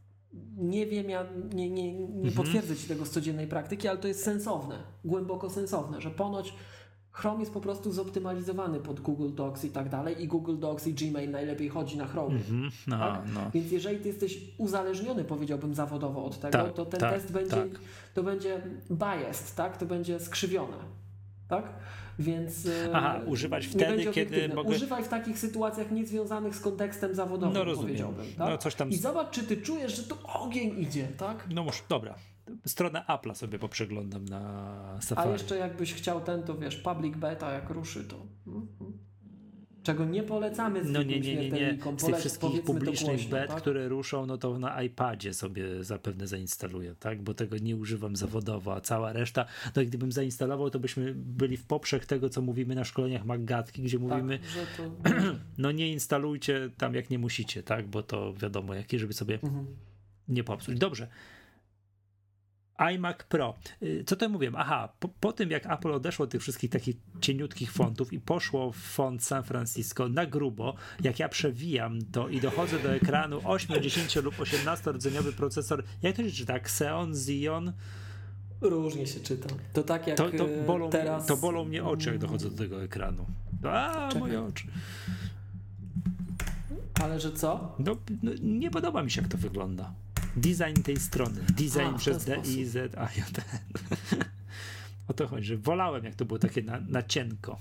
Nie 0.57 0.85
wiem, 0.85 1.09
ja 1.09 1.25
nie, 1.53 1.69
nie, 1.69 1.93
nie 1.99 2.07
Mhm. 2.07 2.33
potwierdzę 2.33 2.75
ci 2.75 2.87
tego 2.87 3.05
z 3.05 3.09
codziennej 3.09 3.47
praktyki, 3.47 3.87
ale 3.87 3.97
to 3.99 4.07
jest 4.07 4.23
sensowne, 4.23 4.75
głęboko 5.05 5.49
sensowne, 5.49 6.01
że 6.01 6.11
ponoć 6.11 6.53
Chrome 7.13 7.39
jest 7.39 7.53
po 7.53 7.61
prostu 7.61 7.91
zoptymalizowany 7.91 8.79
pod 8.79 8.99
Google 8.99 9.29
Docs 9.35 9.65
i 9.65 9.69
tak 9.69 9.89
dalej 9.89 10.23
i 10.23 10.27
Google 10.27 10.57
Docs 10.59 10.87
i 10.87 10.93
Gmail 10.93 11.31
najlepiej 11.31 11.69
chodzi 11.69 11.97
na 11.97 12.05
Chrome. 12.07 12.35
Mhm, 12.35 12.71
no, 12.87 12.97
Tak? 12.99 13.21
no. 13.33 13.51
Więc 13.53 13.71
jeżeli 13.71 13.99
ty 13.99 14.07
jesteś 14.07 14.37
uzależniony, 14.57 15.23
powiedziałbym 15.23 15.73
zawodowo 15.75 16.25
od 16.25 16.39
tego, 16.39 16.51
Tak, 16.51 16.73
to 16.73 16.85
ten 16.85 16.99
tak, 16.99 17.13
test 17.13 17.31
będzie, 17.31 17.49
tak. 17.55 17.67
to 18.13 18.23
będzie 18.23 18.61
biased, 18.91 19.55
tak? 19.55 19.77
To 19.77 19.85
będzie 19.85 20.19
skrzywione. 20.19 20.77
tak? 21.47 21.73
Więc 22.19 22.65
e, 22.65 22.89
Aha, 22.93 23.19
używać 23.25 23.65
wtedy, 23.67 24.05
kiedy 24.11 24.49
mogę- 24.55 24.69
Używaj 24.69 25.03
w 25.03 25.07
takich 25.07 25.39
sytuacjach 25.39 25.91
niezwiązanych 25.91 26.55
z 26.55 26.59
kontekstem 26.59 27.15
zawodowym, 27.15 27.53
No, 27.53 27.63
rozumiem. 27.63 27.87
powiedziałbym. 27.87 28.25
Tak? 28.37 28.49
No, 28.49 28.57
coś 28.57 28.75
tam- 28.75 28.89
I 28.89 28.95
zobacz, 28.97 29.29
czy 29.31 29.43
ty 29.43 29.57
czujesz, 29.57 29.95
że 29.97 30.03
tu 30.03 30.15
ogień 30.23 30.79
idzie, 30.79 31.07
tak? 31.17 31.47
No 31.53 31.63
może, 31.63 31.79
dobra. 31.89 32.15
Stronę 32.65 33.03
Apple'a 33.07 33.35
sobie 33.35 33.59
poprzeglądam 33.59 34.25
na 34.25 34.39
A 34.97 35.01
Safari. 35.01 35.31
jeszcze 35.31 35.57
jakbyś 35.57 35.93
chciał 35.93 36.21
ten, 36.21 36.43
to 36.43 36.57
wiesz, 36.57 36.75
public 36.75 37.17
beta 37.17 37.51
jak 37.53 37.69
ruszy, 37.69 38.03
to... 38.03 38.25
Mhm. 38.47 38.67
Czego 39.83 40.05
nie 40.05 40.23
polecamy 40.23 40.79
No 40.79 40.85
zwykłym 40.85 41.07
nie, 41.07 41.19
nie, 41.35 41.35
nie, 41.35 41.51
nie. 41.51 41.77
Z 41.97 42.05
tych 42.05 42.15
wszystkich 42.17 42.63
publicznych 42.63 43.29
bet, 43.29 43.47
tak? 43.49 43.57
które 43.61 43.87
ruszą, 43.87 44.25
no 44.25 44.37
to 44.37 44.59
na 44.59 44.83
iPadzie 44.83 45.33
sobie 45.33 45.83
zapewne 45.83 46.27
zainstaluję, 46.27 46.95
tak? 46.99 47.21
Bo 47.21 47.33
tego 47.33 47.57
nie 47.57 47.75
używam 47.75 48.15
zawodowo, 48.15 48.75
a 48.75 48.81
cała 48.81 49.13
reszta, 49.13 49.45
no 49.75 49.81
i 49.81 49.87
gdybym 49.87 50.11
zainstalował, 50.11 50.69
to 50.69 50.79
byśmy 50.79 51.13
byli 51.15 51.57
w 51.57 51.65
poprzek 51.65 52.05
tego, 52.05 52.29
co 52.29 52.41
mówimy 52.41 52.75
na 52.75 52.83
szkoleniach 52.83 53.25
Maggatki, 53.25 53.81
gdzie 53.83 53.99
mówimy, 53.99 54.39
Tak, 54.39 54.47
że 54.49 54.65
to... 54.77 55.09
no 55.57 55.71
nie 55.71 55.91
instalujcie 55.91 56.69
tam 56.77 56.95
jak 56.95 57.09
nie 57.09 57.19
musicie, 57.19 57.63
tak? 57.63 57.87
Bo 57.87 58.03
to 58.03 58.33
wiadomo, 58.33 58.73
jakie, 58.73 58.99
żeby 58.99 59.13
sobie 59.13 59.39
Mhm. 59.43 59.65
nie 60.27 60.43
popsuć. 60.43 60.77
Dobrze. 60.79 61.07
iMac 62.91 63.17
Pro. 63.29 63.55
Y, 63.83 64.03
Co 64.07 64.15
to 64.15 64.29
mówiłem? 64.29 64.55
Aha, 64.55 64.93
po, 64.99 65.07
po 65.07 65.33
tym 65.33 65.51
jak 65.51 65.65
Apple 65.71 65.91
odeszło 65.91 66.23
od 66.23 66.31
tych 66.31 66.41
wszystkich 66.41 66.69
takich 66.69 66.95
cieniutkich 67.21 67.71
fontów 67.71 68.13
i 68.13 68.19
poszło 68.19 68.71
w 68.71 68.77
font 68.77 69.23
San 69.23 69.43
Francisco 69.43 70.09
na 70.09 70.25
grubo, 70.25 70.75
jak 71.03 71.19
ja 71.19 71.29
przewijam 71.29 71.99
to 72.11 72.29
i 72.29 72.41
dochodzę 72.41 72.79
do 72.79 72.93
ekranu 72.93 73.41
8, 73.53 73.81
10 73.81 74.15
lub 74.15 74.39
18 74.39 74.91
rdzeniowy 74.91 75.33
procesor, 75.33 75.83
jak 76.01 76.15
to 76.15 76.23
się 76.23 76.31
czyta? 76.31 76.53
Xeon, 76.55 77.11
Xeon? 77.11 77.73
Różnie 78.61 79.07
się 79.07 79.19
czyta. 79.19 79.49
To 79.73 79.83
tak 79.83 80.07
jak 80.07 80.17
To, 80.17 80.29
to, 80.31 80.49
e, 80.49 80.65
bolą, 80.65 80.89
teraz... 80.89 81.25
to 81.25 81.37
bolą 81.37 81.65
mnie 81.65 81.83
oczy, 81.83 82.09
jak 82.09 82.17
dochodzę 82.17 82.49
do 82.49 82.57
tego 82.57 82.83
ekranu. 82.83 83.25
A, 83.63 84.07
Czekaj. 84.07 84.19
moje 84.21 84.41
oczy. 84.41 84.67
Ale 87.03 87.19
że 87.19 87.31
co? 87.31 87.75
No, 87.79 87.95
no, 88.23 88.31
nie 88.41 88.71
podoba 88.71 89.03
mi 89.03 89.11
się, 89.11 89.21
jak 89.21 89.31
to 89.31 89.37
wygląda. 89.37 89.93
Design 90.35 90.81
tej 90.83 90.97
strony. 90.97 91.41
Design 91.41 91.95
A, 91.95 91.97
przez 91.97 92.25
D, 92.25 92.37
I, 92.45 92.65
Z, 92.65 92.95
A, 92.97 93.03
J. 93.03 93.41
O 95.07 95.13
to 95.13 95.27
chodzi, 95.27 95.47
że 95.47 95.57
wolałem, 95.57 96.05
jak 96.05 96.15
to 96.15 96.25
było 96.25 96.39
takie 96.39 96.61
na, 96.61 96.79
na 96.79 97.03
cienko. 97.03 97.59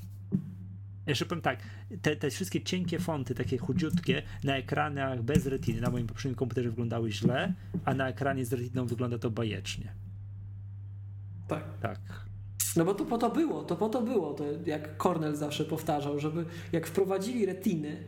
Jeszcze 1.06 1.26
powiem 1.26 1.42
tak, 1.42 1.58
te, 2.02 2.16
te 2.16 2.30
wszystkie 2.30 2.60
cienkie 2.62 2.98
fonty, 2.98 3.34
takie 3.34 3.58
chudziutkie, 3.58 4.22
na 4.44 4.56
ekranach 4.56 5.22
bez 5.22 5.46
retiny, 5.46 5.80
na 5.80 5.90
moim 5.90 6.06
poprzednim 6.06 6.36
komputerze 6.36 6.68
wyglądały 6.68 7.12
źle, 7.12 7.52
a 7.84 7.94
na 7.94 8.08
ekranie 8.08 8.44
z 8.44 8.52
retiną 8.52 8.86
wygląda 8.86 9.18
to 9.18 9.30
bajecznie. 9.30 9.92
Tak. 11.48 11.64
Tak. 11.80 11.98
No 12.76 12.84
bo 12.84 12.94
to 12.94 13.04
po 13.04 13.18
to 13.18 13.30
było, 13.30 13.62
to 13.62 13.76
po 13.76 13.88
to 13.88 14.02
było, 14.02 14.34
to 14.34 14.44
jak 14.66 14.96
Cornell 14.96 15.36
zawsze 15.36 15.64
powtarzał, 15.64 16.20
żeby 16.20 16.44
jak 16.72 16.86
wprowadzili 16.86 17.46
retiny, 17.46 18.04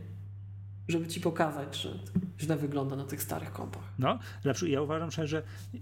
żeby 0.88 1.06
ci 1.06 1.20
pokazać, 1.20 1.76
że 1.76 1.98
źle 2.40 2.56
wygląda 2.56 2.96
na 2.96 3.04
tych 3.04 3.22
starych 3.22 3.52
kompach. 3.52 3.82
No, 3.98 4.18
przykład 4.40 4.62
ja 4.62 4.82
uważam 4.82 5.10
szczerze, 5.10 5.42
że 5.72 5.78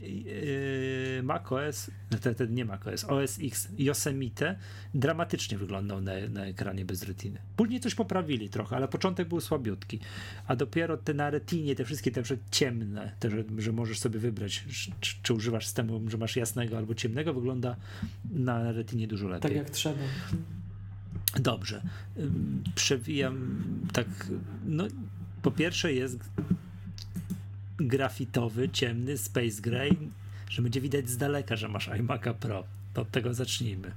yy, 1.16 1.22
macOS, 1.22 1.90
te, 2.20 2.34
te, 2.34 2.46
nie 2.46 2.64
macOS, 2.64 3.04
OS 3.04 3.38
X 3.42 3.68
Yosemite 3.78 4.58
dramatycznie 4.94 5.58
wyglądał 5.58 6.00
na, 6.00 6.12
na 6.30 6.46
ekranie 6.46 6.84
bez 6.84 7.02
retiny. 7.02 7.38
Później 7.56 7.80
coś 7.80 7.94
poprawili 7.94 8.48
trochę, 8.48 8.76
ale 8.76 8.88
początek 8.88 9.28
był 9.28 9.40
słabiutki. 9.40 9.98
A 10.46 10.56
dopiero 10.56 10.96
te 10.96 11.14
na 11.14 11.30
retinie, 11.30 11.74
te 11.74 11.84
wszystkie 11.84 12.10
te 12.10 12.22
ciemne, 12.50 13.12
te, 13.20 13.30
że, 13.30 13.44
że 13.58 13.72
możesz 13.72 13.98
sobie 13.98 14.18
wybrać, 14.18 14.64
czy, 15.00 15.14
czy 15.22 15.34
używasz 15.34 15.66
systemu, 15.66 16.10
że 16.10 16.18
masz 16.18 16.36
jasnego 16.36 16.76
albo 16.76 16.94
ciemnego, 16.94 17.34
wygląda 17.34 17.76
na 18.30 18.72
retinie 18.72 19.06
dużo 19.06 19.28
lepiej. 19.28 19.42
Tak 19.42 19.56
jak 19.56 19.70
trzeba. 19.70 19.98
Dobrze. 21.40 21.82
Przewijam 22.74 23.62
tak. 23.92 24.06
No, 24.66 24.84
po 25.42 25.50
pierwsze 25.50 25.92
jest 25.92 26.18
grafitowy, 27.76 28.68
ciemny 28.68 29.18
Space 29.18 29.62
Gray, 29.62 29.98
że 30.50 30.62
będzie 30.62 30.80
widać 30.80 31.10
z 31.10 31.16
daleka, 31.16 31.56
że 31.56 31.68
masz 31.68 31.88
iMac'a 31.88 32.34
Pro. 32.34 32.64
To 32.94 33.02
od 33.02 33.10
tego 33.10 33.34
zacznijmy. 33.34 33.92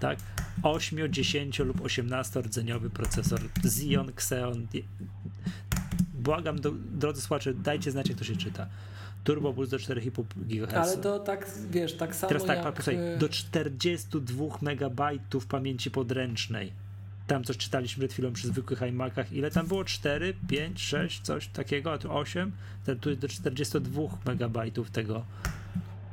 Tak? 0.00 0.18
8, 0.62 1.12
10 1.12 1.58
lub 1.58 1.80
18 1.80 2.40
rdzeniowy 2.40 2.90
procesor 2.90 3.40
Xeon, 3.64 4.08
Xeon. 4.08 4.66
Błagam, 6.14 6.60
do, 6.60 6.72
drodzy 6.72 7.20
słuchacze, 7.20 7.54
dajcie 7.54 7.90
znać, 7.90 8.08
jak 8.08 8.18
to 8.18 8.24
się 8.24 8.36
czyta. 8.36 8.66
Turbo 9.24 9.52
Boost 9.52 9.70
do 9.70 9.76
4,5 9.76 10.24
GHz. 10.36 10.74
Ale 10.74 10.96
to 10.96 11.18
tak, 11.18 11.50
wiesz, 11.70 11.94
tak 11.96 12.14
samo 12.14 12.28
Teraz 12.28 12.44
tak, 12.44 12.64
jak... 12.64 12.74
posłuchaj, 12.74 13.14
e, 13.14 13.18
do 13.18 13.28
42 13.28 14.44
megabajtów 14.62 15.46
pamięci 15.46 15.90
podręcznej. 15.90 16.72
Tam 17.26 17.44
coś 17.44 17.56
czytaliśmy 17.56 18.00
przed 18.00 18.12
chwilą 18.12 18.32
przy 18.32 18.48
zwykłych 18.48 18.82
iMacach. 18.82 19.32
Ile 19.32 19.50
tam 19.50 19.66
było? 19.66 19.84
4, 19.84 20.34
5, 20.48 20.80
6, 20.82 21.20
coś 21.20 21.48
takiego, 21.48 21.92
a 21.92 21.98
tu 21.98 22.12
8. 22.12 22.52
Ten 22.84 22.98
tu 22.98 23.08
jest 23.08 23.20
do 23.22 23.28
42 23.28 24.02
megabajtów 24.26 24.90
tego 24.90 25.24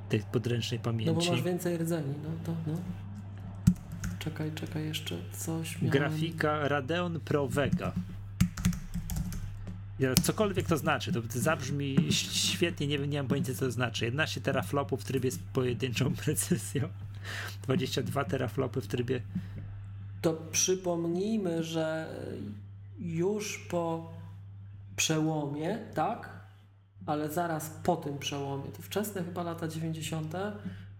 tej 0.09 0.19
podręcznej 0.19 0.79
No 0.79 0.83
pamięci. 0.83 1.13
bo 1.27 1.31
masz 1.31 1.41
więcej 1.41 1.77
rdzeni, 1.77 2.13
no 2.23 2.29
to 2.45 2.55
no. 2.71 2.77
Czekaj, 4.19 4.51
czekaj, 4.55 4.85
jeszcze 4.85 5.15
coś 5.38 5.75
miałem. 5.81 5.89
Grafika 5.89 6.67
Radeon 6.67 7.19
Pro 7.19 7.47
Vega. 7.47 7.91
Cokolwiek 10.23 10.67
to 10.67 10.77
znaczy, 10.77 11.11
to 11.13 11.21
zabrzmi 11.29 11.97
świetnie, 12.11 12.87
nie, 12.87 12.97
nie 12.97 13.17
mam 13.17 13.27
pojęcia 13.27 13.53
co 13.53 13.59
to 13.59 13.71
znaczy. 13.71 14.05
11 14.05 14.41
teraflopów 14.41 15.01
w 15.01 15.03
trybie 15.03 15.31
z 15.31 15.37
pojedynczą 15.53 16.15
precyzją, 16.25 16.89
22 17.63 18.25
teraflopy 18.25 18.81
w 18.81 18.87
trybie 18.87 19.21
To 20.21 20.33
przypomnijmy, 20.33 21.63
że 21.63 22.15
już 22.99 23.67
po 23.69 24.13
przełomie, 24.95 25.79
tak? 25.93 26.29
Ale 27.05 27.29
zaraz 27.29 27.69
po 27.83 27.95
tym 27.95 28.19
przełomie, 28.19 28.71
to 28.71 28.81
wczesne 28.81 29.23
chyba 29.23 29.43
lata 29.43 29.67
90., 29.67 30.33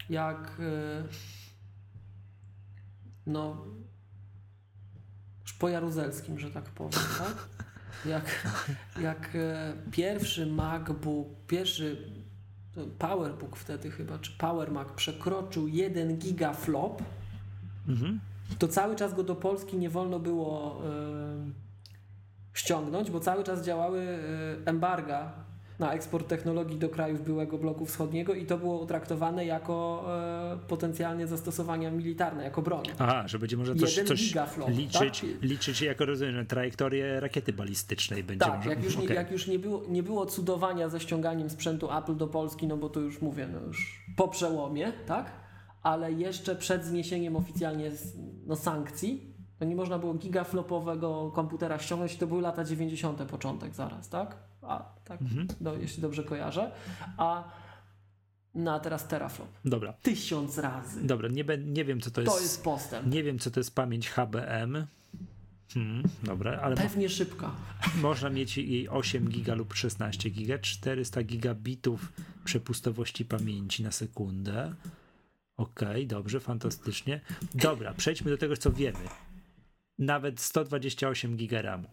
jak 0.10 0.58
e, 0.60 1.04
no 3.28 3.66
już 5.42 5.54
po 5.54 5.70
Jaruzelskim, 5.70 6.40
że 6.40 6.52
tak 6.52 6.64
powiem, 6.64 6.92
tak? 7.18 7.59
Jak, 8.06 8.48
jak 9.02 9.30
e, 9.36 9.74
pierwszy 9.92 10.46
MacBook, 10.46 11.28
pierwszy 11.48 12.12
PowerBook 13.00 13.56
wtedy 13.56 13.92
chyba, 13.92 14.20
czy 14.20 14.32
Power 14.32 14.72
Mac 14.72 14.88
przekroczył 14.96 15.68
1 15.68 16.18
gigaflop, 16.18 17.02
Mhm. 17.88 18.20
to 18.60 18.68
cały 18.68 18.96
czas 18.96 19.14
go 19.14 19.24
do 19.24 19.36
Polski 19.36 19.78
nie 19.78 19.90
wolno 19.90 20.20
było 20.20 20.82
y, 20.86 21.52
ściągnąć, 22.54 23.12
bo 23.12 23.20
cały 23.20 23.44
czas 23.44 23.66
działały 23.66 24.00
y, 24.00 24.18
embarga 24.66 25.34
na 25.80 25.94
eksport 25.94 26.28
technologii 26.28 26.78
do 26.78 26.90
krajów 26.90 27.24
byłego 27.24 27.58
bloku 27.58 27.86
wschodniego 27.86 28.34
i 28.34 28.46
to 28.46 28.58
było 28.58 28.86
traktowane 28.86 29.46
jako 29.46 30.06
y, 30.56 30.68
potencjalnie 30.68 31.28
zastosowania 31.28 31.92
militarne, 31.92 32.44
jako 32.44 32.62
broń. 32.62 32.84
Aha, 33.00 33.24
że 33.28 33.40
będzie 33.40 33.58
można 33.58 33.76
coś, 33.76 33.96
coś 33.96 34.36
liczyć, 34.68 35.22
tak? 35.22 35.42
liczyć 35.42 35.82
jako 35.82 36.06
rozumiem, 36.06 36.36
że 36.36 36.46
trajektorię 36.46 37.20
rakiety 37.20 37.54
balistycznej 37.54 38.24
będzie 38.24 38.46
Tak, 38.46 38.56
można. 38.56 38.72
jak 38.72 38.84
już, 38.84 38.98
nie, 38.98 39.04
okej. 39.04 39.16
jak 39.16 39.32
już 39.32 39.48
nie, 39.48 39.60
było, 39.60 39.84
nie 39.90 40.04
było 40.04 40.26
cudowania 40.26 40.90
ze 40.90 41.00
ściąganiem 41.00 41.50
sprzętu 41.50 41.92
Apple 41.98 42.16
do 42.16 42.28
Polski, 42.28 42.68
no 42.68 42.78
bo 42.78 42.90
to 42.90 43.00
już 43.00 43.22
mówię, 43.22 43.48
no 43.54 43.60
już 43.60 44.06
po 44.16 44.28
przełomie, 44.28 44.94
tak? 45.06 45.32
Ale 45.84 46.12
jeszcze 46.12 46.56
przed 46.56 46.86
zniesieniem 46.86 47.36
oficjalnie 47.36 47.92
no, 48.46 48.56
sankcji, 48.56 49.36
to 49.60 49.66
nie 49.66 49.76
można 49.76 50.00
było 50.00 50.14
gigaflopowego 50.14 51.32
komputera 51.36 51.80
ściągnąć, 51.80 52.18
to 52.18 52.28
były 52.28 52.42
lata 52.42 52.64
90. 52.64 53.22
początek 53.22 53.76
zaraz, 53.76 54.10
tak? 54.10 54.49
A, 54.70 54.84
tak, 55.06 55.22
Mhm. 55.22 55.48
do, 55.62 55.76
jeśli 55.78 56.02
dobrze 56.02 56.24
kojarzę. 56.24 56.72
A 57.18 57.44
no, 58.56 58.74
a 58.74 58.80
teraz 58.80 59.08
teraflop. 59.08 59.50
Dobra, 59.66 59.94
Tysiąc 59.94 60.58
razy. 60.58 61.08
dobra, 61.08 61.30
nie, 61.30 61.44
nie 61.66 61.86
wiem 61.86 62.02
co 62.02 62.12
to 62.12 62.22
jest. 62.22 62.34
To 62.34 62.40
jest 62.42 62.64
postęp. 62.64 63.08
Nie 63.14 63.24
wiem 63.24 63.40
co 63.40 63.52
to 63.52 63.60
jest 63.60 63.76
pamięć 63.76 64.10
HBM. 64.10 64.86
Hmm, 65.74 66.04
dobra, 66.24 66.60
ale 66.62 66.76
Pewnie 66.76 67.10
szybka. 67.10 67.52
można 68.02 68.30
mieć 68.30 68.58
jej 68.58 68.90
8 68.90 69.30
giga 69.30 69.56
lub 69.56 69.74
16 69.74 70.30
giga, 70.30 70.58
400 70.60 71.24
gigabitów 71.24 72.12
przepustowości 72.46 73.26
pamięci 73.26 73.84
na 73.84 73.92
sekundę. 73.92 74.74
Okej, 75.58 76.08
dobrze, 76.08 76.40
fantastycznie. 76.40 77.22
Dobra, 77.56 77.94
przejdźmy 77.94 78.32
do 78.32 78.38
tego, 78.38 78.58
co 78.58 78.72
wiemy. 78.72 79.00
Nawet 79.98 80.40
128 80.40 81.38
giga 81.38 81.62
RAMu. 81.62 81.88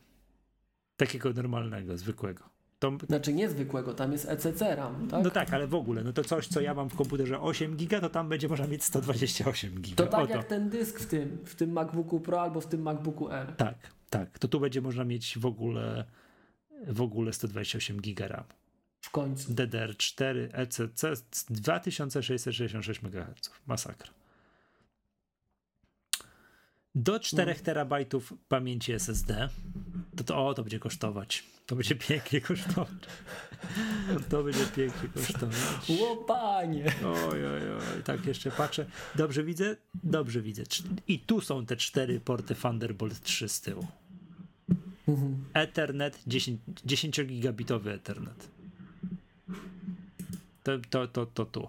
Takiego 0.97 1.33
normalnego, 1.33 1.97
zwykłego. 1.99 2.45
To, 2.79 2.93
Znaczy 3.09 3.33
niezwykłego, 3.33 3.95
tam 3.95 4.13
jest 4.13 4.29
ECC 4.29 4.61
RAM, 4.77 5.09
tak? 5.09 5.25
No 5.25 5.31
tak, 5.31 5.55
ale 5.55 5.67
w 5.67 5.75
ogóle, 5.75 6.05
no 6.05 6.13
to 6.13 6.25
coś, 6.25 6.47
co 6.47 6.61
ja 6.61 6.75
mam 6.75 6.91
w 6.91 6.97
komputerze 6.97 7.41
8 7.41 7.77
giga, 7.77 8.01
to 8.01 8.11
tam 8.11 8.29
będzie 8.29 8.49
można 8.49 8.67
mieć 8.67 8.85
128 8.85 9.81
giga. 9.81 9.97
To 9.97 10.07
tak 10.07 10.21
Oto. 10.21 10.33
jak 10.33 10.45
ten 10.45 10.71
dysk 10.71 11.01
w 11.01 11.07
tym, 11.07 11.39
w 11.45 11.55
tym 11.55 11.73
MacBooku 11.73 12.21
Pro 12.21 12.43
albo 12.43 12.61
w 12.61 12.67
tym 12.67 12.83
MacBooku 12.83 13.31
R. 13.31 13.53
Tak, 13.57 13.75
tak. 14.11 14.39
To 14.39 14.49
tu 14.49 14.61
będzie 14.61 14.81
można 14.81 15.05
mieć 15.05 15.39
w 15.39 15.47
ogóle 15.47 16.05
w 16.87 17.01
ogóle 17.01 17.33
128 17.33 18.01
giga 18.01 18.29
RAM. 18.29 18.45
W 19.01 19.11
końcu. 19.11 19.53
DDR4 19.53 20.49
ECC 20.53 21.23
2666 21.51 23.03
MHz. 23.03 23.51
Masakra. 23.67 24.11
Do 26.97 27.21
4 27.21 27.55
terabajtów 27.55 28.35
pamięci 28.49 28.93
SSD. 28.93 29.49
To, 30.17 30.25
to, 30.25 30.47
o, 30.47 30.55
to 30.55 30.63
będzie 30.63 30.79
kosztować. 30.79 31.45
To 31.67 31.77
będzie 31.77 31.95
pięknie 31.95 32.41
kosztować. 32.41 32.89
To 34.29 34.43
będzie 34.43 34.67
pięknie 34.67 35.09
kosztować. 35.09 35.91
Łopanie! 36.01 36.93
Oj, 37.05 37.47
oj, 37.47 37.71
oj, 37.71 38.03
tak 38.05 38.27
jeszcze 38.27 38.51
patrzę. 38.51 38.87
Dobrze 39.15 39.45
widzę? 39.45 39.77
Dobrze 39.95 40.43
widzę. 40.43 40.63
I 41.09 41.19
tu 41.19 41.41
są 41.41 41.67
te 41.67 41.77
cztery 41.77 42.21
porty 42.21 42.55
Thunderbolt 42.55 43.23
3 43.23 43.49
z 43.49 43.61
tyłu. 43.61 43.87
Ethernet, 45.55 46.23
10, 46.27 46.61
10 46.85 47.25
gigabitowy 47.25 47.93
Ethernet. 47.93 48.49
To, 50.63 50.73
to, 50.91 51.09
to, 51.09 51.27
to 51.27 51.45
tu. 51.45 51.69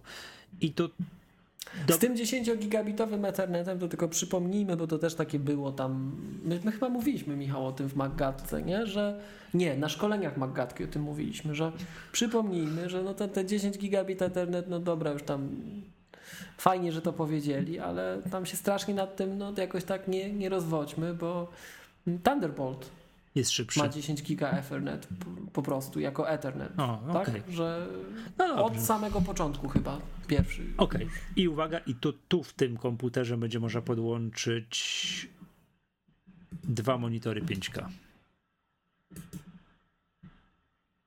I 0.62 0.72
tu 0.72 0.90
Do- 1.88 1.94
Z 1.94 1.98
tym 1.98 2.16
10-gigabitowym 2.16 3.28
Ethernetem 3.28 3.80
to 3.80 3.88
tylko 3.88 4.08
przypomnijmy, 4.08 4.78
bo 4.78 4.88
to 4.88 4.98
też 4.98 5.16
takie 5.16 5.40
było 5.40 5.72
tam. 5.72 6.12
My, 6.44 6.60
my 6.64 6.72
chyba 6.72 6.90
mówiliśmy, 6.90 7.36
Michał, 7.36 7.68
o 7.68 7.72
tym 7.72 7.90
w 7.90 7.96
Maggatce, 7.96 8.62
nie? 8.62 8.86
Że 8.86 9.20
nie, 9.54 9.78
na 9.78 9.90
szkoleniach 9.90 10.38
Maggatki 10.38 10.84
o 10.84 10.88
tym 10.88 11.02
mówiliśmy, 11.02 11.56
że 11.56 11.72
przypomnijmy, 12.12 12.90
że 12.90 13.04
no 13.04 13.14
te, 13.14 13.28
te 13.28 13.46
10 13.46 13.78
gigabit 13.78 14.22
Ethernet, 14.22 14.70
no 14.70 14.80
dobra, 14.80 15.12
już 15.12 15.24
tam 15.24 15.50
fajnie, 16.58 16.92
że 16.92 17.02
to 17.02 17.14
powiedzieli, 17.14 17.80
ale 17.80 18.22
tam 18.32 18.46
się 18.46 18.58
strasznie 18.58 18.94
nad 18.94 19.16
tym 19.16 19.38
no 19.38 19.54
jakoś 19.58 19.84
tak 19.84 20.08
nie, 20.08 20.34
nie 20.34 20.50
rozwodźmy, 20.50 21.14
bo 21.14 21.48
Thunderbolt 22.24 22.90
jest 23.38 23.52
szybszy. 23.52 23.80
ma 23.80 23.90
10 23.90 24.24
giga 24.24 24.50
Ethernet 24.52 25.08
po, 25.54 25.62
prostu 25.62 26.00
jako 26.00 26.30
Ethernet. 26.30 26.80
O, 26.80 27.00
Tak, 27.14 27.30
okej. 27.30 27.44
że 27.50 27.88
No 28.38 28.66
od 28.66 28.80
samego 28.80 29.22
początku 29.22 29.68
chyba 29.68 30.00
pierwszy. 30.28 30.62
Okej. 30.78 31.08
I 31.36 31.48
uwaga, 31.48 31.78
i 31.80 31.96
tu, 31.96 32.14
tu 32.14 32.44
w 32.44 32.54
tym 32.54 32.78
komputerze 32.78 33.38
będzie 33.38 33.60
można 33.60 33.82
podłączyć 33.82 35.30
dwa 36.64 36.98
monitory 36.98 37.42
5K. 37.42 37.88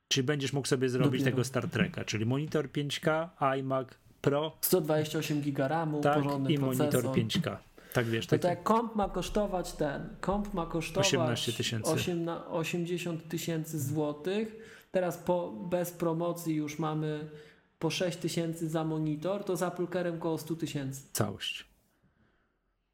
Czyli 0.08 0.24
będziesz 0.26 0.52
mógł 0.52 0.68
sobie 0.68 0.88
zrobić 0.88 1.20
Dopiero. 1.20 1.30
tego 1.30 1.44
Star 1.44 1.68
Treka, 1.68 2.04
czyli 2.04 2.26
monitor 2.26 2.68
5K, 2.68 3.28
iMac 3.58 3.88
Pro, 4.20 4.56
128 4.60 5.40
giga 5.40 5.68
RAMu, 5.68 6.00
tak, 6.00 6.24
i 6.48 6.58
monitor 6.58 6.90
procesor. 6.90 7.16
5K. 7.16 7.56
Tak 7.92 8.06
wiesz, 8.06 8.26
To 8.26 8.30
tak, 8.30 8.40
tak 8.40 8.62
komp 8.62 8.94
ma 8.94 9.08
kosztować 9.08 9.72
ten, 9.72 10.16
komp 10.20 10.54
ma 10.54 10.66
kosztować 10.66 11.06
18 11.06 11.52
tysięcy. 11.52 11.90
8 11.90 12.24
na 12.24 12.46
80 12.46 13.28
tysięcy 13.28 13.80
złotych. 13.80 14.56
Teraz 14.90 15.18
po, 15.18 15.52
bez 15.70 15.90
promocji 15.90 16.54
już 16.54 16.78
mamy 16.78 17.30
po 17.78 17.90
6 17.90 18.18
tysięcy 18.18 18.68
za 18.68 18.84
monitor, 18.84 19.44
to 19.44 19.56
za 19.56 19.70
Pulkerem 19.70 20.18
koło 20.18 20.38
100 20.38 20.56
tysięcy. 20.56 21.02
całość. 21.12 21.70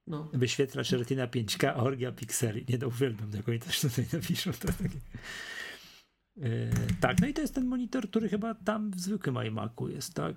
No. 0.06 0.28
Wyświetlacz 0.32 0.90
Retina 0.90 1.26
5K, 1.26 1.72
orgia 1.76 2.12
pikseli. 2.12 2.64
Nie 2.68 2.78
no, 2.78 2.86
uwielbiam 2.86 3.30
tego 3.30 3.52
i 3.52 3.58
też 3.60 3.80
tutaj 3.80 4.06
napiszą. 4.12 4.52
To 4.52 4.68
takie... 4.68 5.00
Yy, 6.36 6.70
tak, 7.00 7.20
no 7.20 7.26
i 7.26 7.34
to 7.34 7.40
jest 7.40 7.54
ten 7.54 7.66
monitor, 7.66 8.08
który 8.08 8.28
chyba 8.28 8.54
tam 8.54 8.90
w 8.90 9.00
zwykłym 9.00 9.36
iMacu 9.46 9.88
jest, 9.88 10.14
tak? 10.14 10.34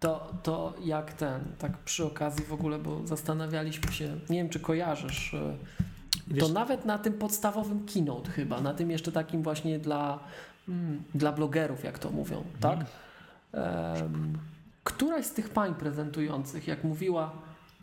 To, 0.00 0.32
to 0.42 0.74
jak 0.84 1.12
ten, 1.12 1.40
tak 1.58 1.78
przy 1.78 2.04
okazji 2.04 2.44
w 2.44 2.52
ogóle, 2.52 2.78
bo 2.78 3.06
zastanawialiśmy 3.06 3.92
się, 3.92 4.16
nie 4.30 4.36
wiem 4.36 4.48
czy 4.48 4.60
kojarzysz, 4.60 5.34
e, 5.34 5.56
Wiesz, 6.26 6.44
to 6.44 6.52
nawet 6.52 6.84
na 6.84 6.98
tym 6.98 7.12
podstawowym 7.12 7.86
keynote 7.86 8.30
chyba, 8.30 8.60
na 8.60 8.74
tym 8.74 8.90
jeszcze 8.90 9.12
takim 9.12 9.42
właśnie 9.42 9.78
dla, 9.78 10.18
mm, 10.68 11.02
dla 11.14 11.32
blogerów, 11.32 11.84
jak 11.84 11.98
to 11.98 12.10
mówią, 12.10 12.44
tak? 12.60 12.78
Em, 13.52 14.38
któraś 14.84 15.26
z 15.26 15.32
tych 15.32 15.48
pań 15.48 15.74
prezentujących, 15.74 16.66
jak 16.68 16.84
mówiła 16.84 17.32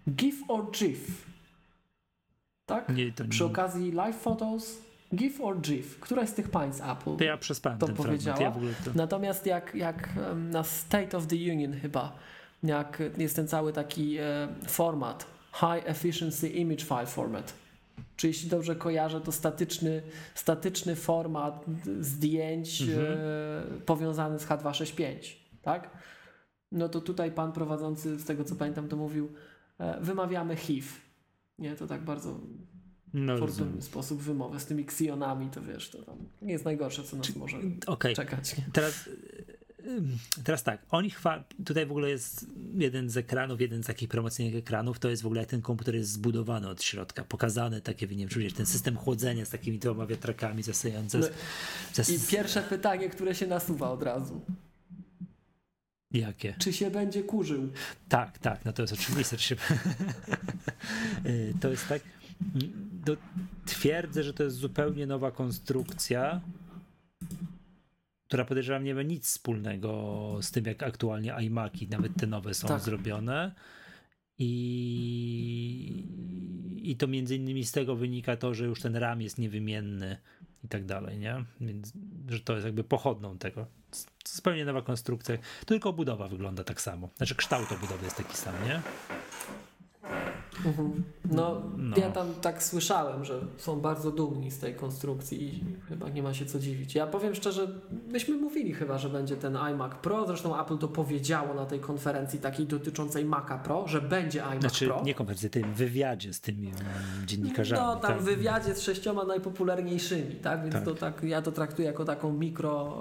GIF 0.10 0.36
or 0.48 0.72
GIF, 0.72 1.26
tak? 2.66 2.90
nie, 2.90 3.12
to 3.12 3.26
Przy 3.26 3.44
nie, 3.44 3.50
okazji 3.50 3.92
live 3.92 4.18
photos, 4.18 4.78
GIF 5.16 5.42
or 5.42 5.62
GIF, 5.62 6.00
któraś 6.00 6.30
z 6.30 6.34
tych 6.34 6.50
pań 6.50 6.74
z 6.74 6.82
Apple. 6.82 7.18
to 7.18 7.24
ja 7.24 7.38
przespałem 7.38 7.80
to 7.80 7.86
ten 7.86 7.96
fragment. 7.96 8.24
powiedziała? 8.24 8.42
Ja 8.42 8.52
to... 8.86 8.92
Natomiast 8.96 9.46
jak, 9.46 9.76
jak 9.76 10.10
na 10.36 10.64
State 10.64 11.18
of 11.18 11.28
the 11.28 11.36
Union 11.36 11.74
chyba, 11.74 12.16
jak 12.64 13.04
jest 13.18 13.36
ten 13.36 13.48
cały 13.48 13.74
taki 13.74 14.18
e, 14.18 14.48
format, 14.68 15.26
High 15.54 15.84
Efficiency 15.90 16.50
Image 16.50 16.86
File 16.86 17.06
Format, 17.06 17.54
czy 18.16 18.28
jeśli 18.28 18.50
dobrze 18.50 18.76
kojarzę, 18.76 19.22
to 19.22 19.32
statyczny, 19.32 20.02
statyczny 20.36 20.96
format 20.96 21.66
zdjęć 22.00 22.82
Mhm. 22.82 23.18
e, 23.78 23.82
powiązany 23.86 24.40
z 24.40 24.46
H265, 24.48 25.16
tak? 25.62 25.90
No 26.72 26.90
to 26.90 27.02
tutaj 27.02 27.32
pan 27.32 27.52
prowadzący, 27.52 28.20
z 28.20 28.26
tego 28.26 28.44
co 28.44 28.56
pamiętam, 28.56 28.88
to 28.88 28.96
mówił, 28.98 29.32
e, 29.80 30.02
wymawiamy 30.02 30.56
HIV. 30.56 30.88
Nie, 31.60 31.76
to 31.76 31.88
tak 31.88 32.02
bardzo 32.02 32.40
No, 33.14 33.38
rozumiem. 33.38 33.82
sposób 33.82 34.22
wymowy 34.22 34.60
z 34.60 34.66
tymi 34.66 34.86
ksjonami, 34.86 35.50
to 35.50 35.62
wiesz, 35.62 35.90
to 35.90 36.04
tam 36.04 36.16
nie 36.42 36.54
jest 36.54 36.66
najgorsze, 36.66 37.04
co 37.04 37.18
nas 37.18 37.36
może 37.36 37.58
Okej, 37.88 38.16
czekać. 38.16 38.56
Teraz, 38.74 39.10
ym, 39.88 40.18
teraz 40.44 40.64
tak, 40.64 40.82
oni 40.90 41.10
chwa... 41.10 41.44
tutaj 41.66 41.86
w 41.86 41.92
ogóle 41.92 42.10
jest 42.10 42.46
jeden 42.76 43.10
z 43.10 43.18
ekranów, 43.18 43.62
jeden 43.62 43.84
z 43.84 43.88
takich 43.88 44.10
promocyjnych 44.10 44.56
ekranów, 44.56 45.00
to 45.00 45.10
jest 45.10 45.24
w 45.24 45.26
ogóle 45.26 45.42
jak 45.42 45.50
ten 45.50 45.62
komputer 45.62 45.96
jest 45.96 46.12
zbudowany 46.12 46.70
od 46.70 46.84
środka, 46.84 47.24
pokazane 47.24 47.82
takie, 47.82 48.08
nie 48.08 48.28
wiem, 48.28 48.52
ten 48.52 48.66
system 48.66 48.98
chłodzenia 48.98 49.46
z 49.46 49.50
takimi 49.50 49.80
dwoma 49.80 50.06
wiatrakami 50.06 50.64
zasające. 50.64 51.18
No, 51.18 51.28
zas... 51.94 52.10
I 52.10 52.32
pierwsze 52.32 52.62
pytanie, 52.62 53.10
które 53.10 53.36
się 53.36 53.48
nasuwa 53.48 53.92
od 53.92 54.04
razu. 54.04 54.42
Jakie? 56.12 56.56
Czy 56.60 56.74
się 56.74 56.92
będzie 56.92 57.24
kurzył? 57.24 57.70
Tak, 58.10 58.38
tak, 58.38 58.66
no 58.66 58.74
to 58.74 58.82
jest 58.82 58.94
oczywiste. 58.94 59.40
Się... 59.40 59.56
Y, 61.26 61.54
to 61.62 61.70
jest 61.70 61.88
tak. 61.88 62.02
Do, 63.06 63.18
twierdzę, 63.66 64.24
że 64.24 64.34
to 64.34 64.44
jest 64.44 64.56
zupełnie 64.56 65.08
nowa 65.08 65.32
konstrukcja, 65.32 66.42
która 68.28 68.46
podejrzewam 68.46 68.84
nie 68.84 68.96
ma 68.96 69.02
nic 69.02 69.26
wspólnego 69.26 70.38
z 70.42 70.52
tym, 70.52 70.66
jak 70.66 70.84
aktualnie 70.84 71.34
iMaki, 71.42 71.88
nawet 71.88 72.16
te 72.16 72.28
nowe 72.28 72.54
są 72.54 72.68
Tak. 72.68 72.82
zrobione. 72.82 73.52
I, 74.40 76.06
I 76.82 76.96
to 76.96 77.08
między 77.08 77.36
innymi 77.36 77.66
z 77.66 77.72
tego 77.72 77.96
wynika 77.96 78.38
to, 78.38 78.54
że 78.54 78.66
już 78.66 78.82
ten 78.82 78.96
RAM 78.96 79.22
jest 79.22 79.38
niewymienny 79.38 80.18
i 80.64 80.68
tak 80.68 80.86
dalej, 80.86 81.18
nie? 81.18 81.44
Więc, 81.62 81.94
że 82.30 82.40
to 82.40 82.54
jest 82.54 82.66
jakby 82.66 82.84
pochodną 82.84 83.38
tego. 83.38 83.68
Zupełnie 84.26 84.66
nowa 84.66 84.82
konstrukcja, 84.82 85.38
tylko 85.66 85.90
obudowa 85.90 86.28
wygląda 86.28 86.64
tak 86.64 86.82
samo. 86.82 87.10
Znaczy 87.18 87.36
kształt 87.36 87.72
obudowy 87.72 88.04
jest 88.06 88.18
taki 88.18 88.38
sam, 88.38 88.56
nie? 88.66 88.82
No, 91.32 91.62
No. 91.78 91.98
ja 91.98 92.12
tam 92.12 92.28
tak 92.42 92.64
słyszałem, 92.64 93.26
że 93.26 93.40
są 93.58 93.80
bardzo 93.80 94.12
dumni 94.12 94.52
z 94.52 94.60
tej 94.60 94.76
konstrukcji 94.76 95.44
i 95.44 95.64
chyba 95.90 96.10
nie 96.10 96.24
ma 96.24 96.34
się 96.34 96.46
co 96.46 96.60
dziwić. 96.60 96.96
Ja 96.96 97.08
powiem 97.08 97.36
szczerze, 97.36 97.68
myśmy 98.08 98.38
mówili 98.38 98.74
chyba, 98.74 98.98
że 98.98 99.10
będzie 99.10 99.38
ten 99.38 99.58
iMac 99.58 99.92
Pro, 100.02 100.28
zresztą 100.28 100.62
Apple 100.62 100.78
to 100.78 100.88
powiedziało 100.88 101.54
na 101.54 101.66
tej 101.66 101.80
konferencji 101.80 102.40
takiej 102.40 102.66
dotyczącej 102.66 103.26
Maca 103.26 103.58
Pro, 103.58 103.88
że 103.88 104.02
będzie 104.02 104.44
iMac 104.44 104.60
Znaczy 104.60 104.86
Pro. 104.86 105.04
nie 105.04 105.14
konferencji, 105.14 105.50
tym 105.50 105.74
wywiadzie 105.74 106.34
z 106.34 106.42
tymi 106.42 106.68
mm, 106.68 106.78
dziennikarzami. 107.26 107.82
No, 107.82 107.96
tam 107.96 108.12
tak? 108.12 108.22
w 108.22 108.24
wywiadzie 108.24 108.76
z 108.76 108.82
sześcioma 108.82 109.24
najpopularniejszymi, 109.26 110.36
tak? 110.36 110.62
Więc 110.62 110.74
Tak. 110.74 110.84
to 110.86 110.96
tak, 110.96 111.24
ja 111.24 111.42
to 111.42 111.52
traktuję 111.52 111.88
jako 111.88 112.06
taką 112.06 112.34
mikro 112.34 112.98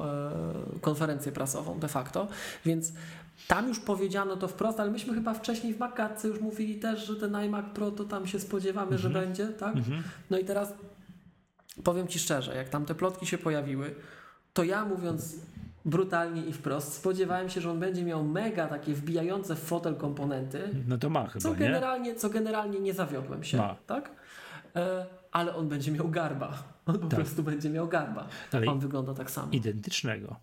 e, 0.76 0.80
konferencję 0.80 1.32
prasową 1.32 1.78
de 1.78 1.88
facto. 1.88 2.28
Więc 2.64 2.92
tam 3.48 3.68
już 3.68 3.80
powiedziano 3.80 4.36
to 4.36 4.48
wprost, 4.48 4.80
ale 4.80 4.90
myśmy 4.90 5.14
chyba 5.14 5.34
wcześniej 5.34 5.74
w 5.74 5.78
Magatce 5.78 6.28
już 6.28 6.40
mówili 6.40 6.78
też, 6.78 7.06
że 7.06 7.16
ten 7.16 7.34
iMac 7.34 7.64
Pro 7.74 7.90
to 7.90 8.04
tam 8.04 8.26
się 8.26 8.40
spodziewamy, 8.40 8.98
że 8.98 9.10
będzie, 9.10 9.46
tak? 9.48 9.76
Mhm. 9.76 10.02
No 10.30 10.38
i 10.38 10.44
teraz 10.44 10.74
powiem 11.84 12.08
Ci 12.08 12.18
szczerze, 12.18 12.56
jak 12.56 12.68
tam 12.68 12.84
te 12.84 12.94
plotki 12.94 13.26
się 13.26 13.38
pojawiły, 13.38 13.94
to 14.52 14.64
ja 14.64 14.84
mówiąc 14.84 15.36
brutalnie 15.84 16.42
i 16.44 16.52
wprost, 16.52 16.92
spodziewałem 16.92 17.48
się, 17.48 17.60
że 17.60 17.70
on 17.70 17.80
będzie 17.80 18.04
miał 18.04 18.24
mega 18.24 18.66
takie 18.66 18.94
wbijające 18.94 19.54
w 19.56 19.58
fotel 19.58 19.94
komponenty, 19.96 20.68
No 20.88 20.98
to 20.98 21.10
ma 21.10 21.26
chyba, 21.26 21.42
co 21.42 21.50
nie? 21.50 21.56
generalnie, 21.56 22.14
co 22.14 22.30
generalnie 22.30 22.80
nie 22.80 22.94
zawiodłem 22.94 23.44
się, 23.44 23.56
Ma. 23.58 23.76
tak? 23.86 24.10
E, 24.76 25.06
ale 25.32 25.54
on 25.54 25.68
będzie 25.68 25.92
miał 25.92 26.08
garba. 26.08 26.62
On 26.86 26.98
po 26.98 27.06
Tak. 27.06 27.18
prostu 27.20 27.42
będzie 27.42 27.70
miał 27.70 27.88
garba. 27.88 28.28
Ale 28.52 28.66
On 28.66 28.78
wygląda 28.78 29.14
tak 29.14 29.30
samo. 29.30 29.48
identycznego. 29.52 30.36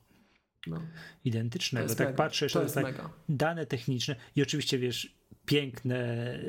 No, 0.68 0.78
to 0.78 0.84
Identycznego. 1.26 1.84
jest 1.84 1.98
Tak 1.98 2.08
mega. 2.08 2.18
patrzę 2.18 2.46
jeszcze 2.46 2.60
to 2.60 2.64
jest 2.64 2.76
tak, 2.76 2.84
mega. 2.84 3.10
dane 3.30 3.66
techniczne 3.66 4.16
i 4.36 4.42
oczywiście 4.42 4.80
wiesz, 4.80 5.16
piękne, 5.46 6.40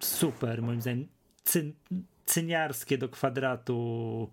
super, 0.00 0.62
moim 0.62 0.80
zdaniem, 0.80 1.08
cyn, 1.44 1.72
cyniarskie 2.26 2.98
do 2.98 3.08
kwadratu, 3.08 4.30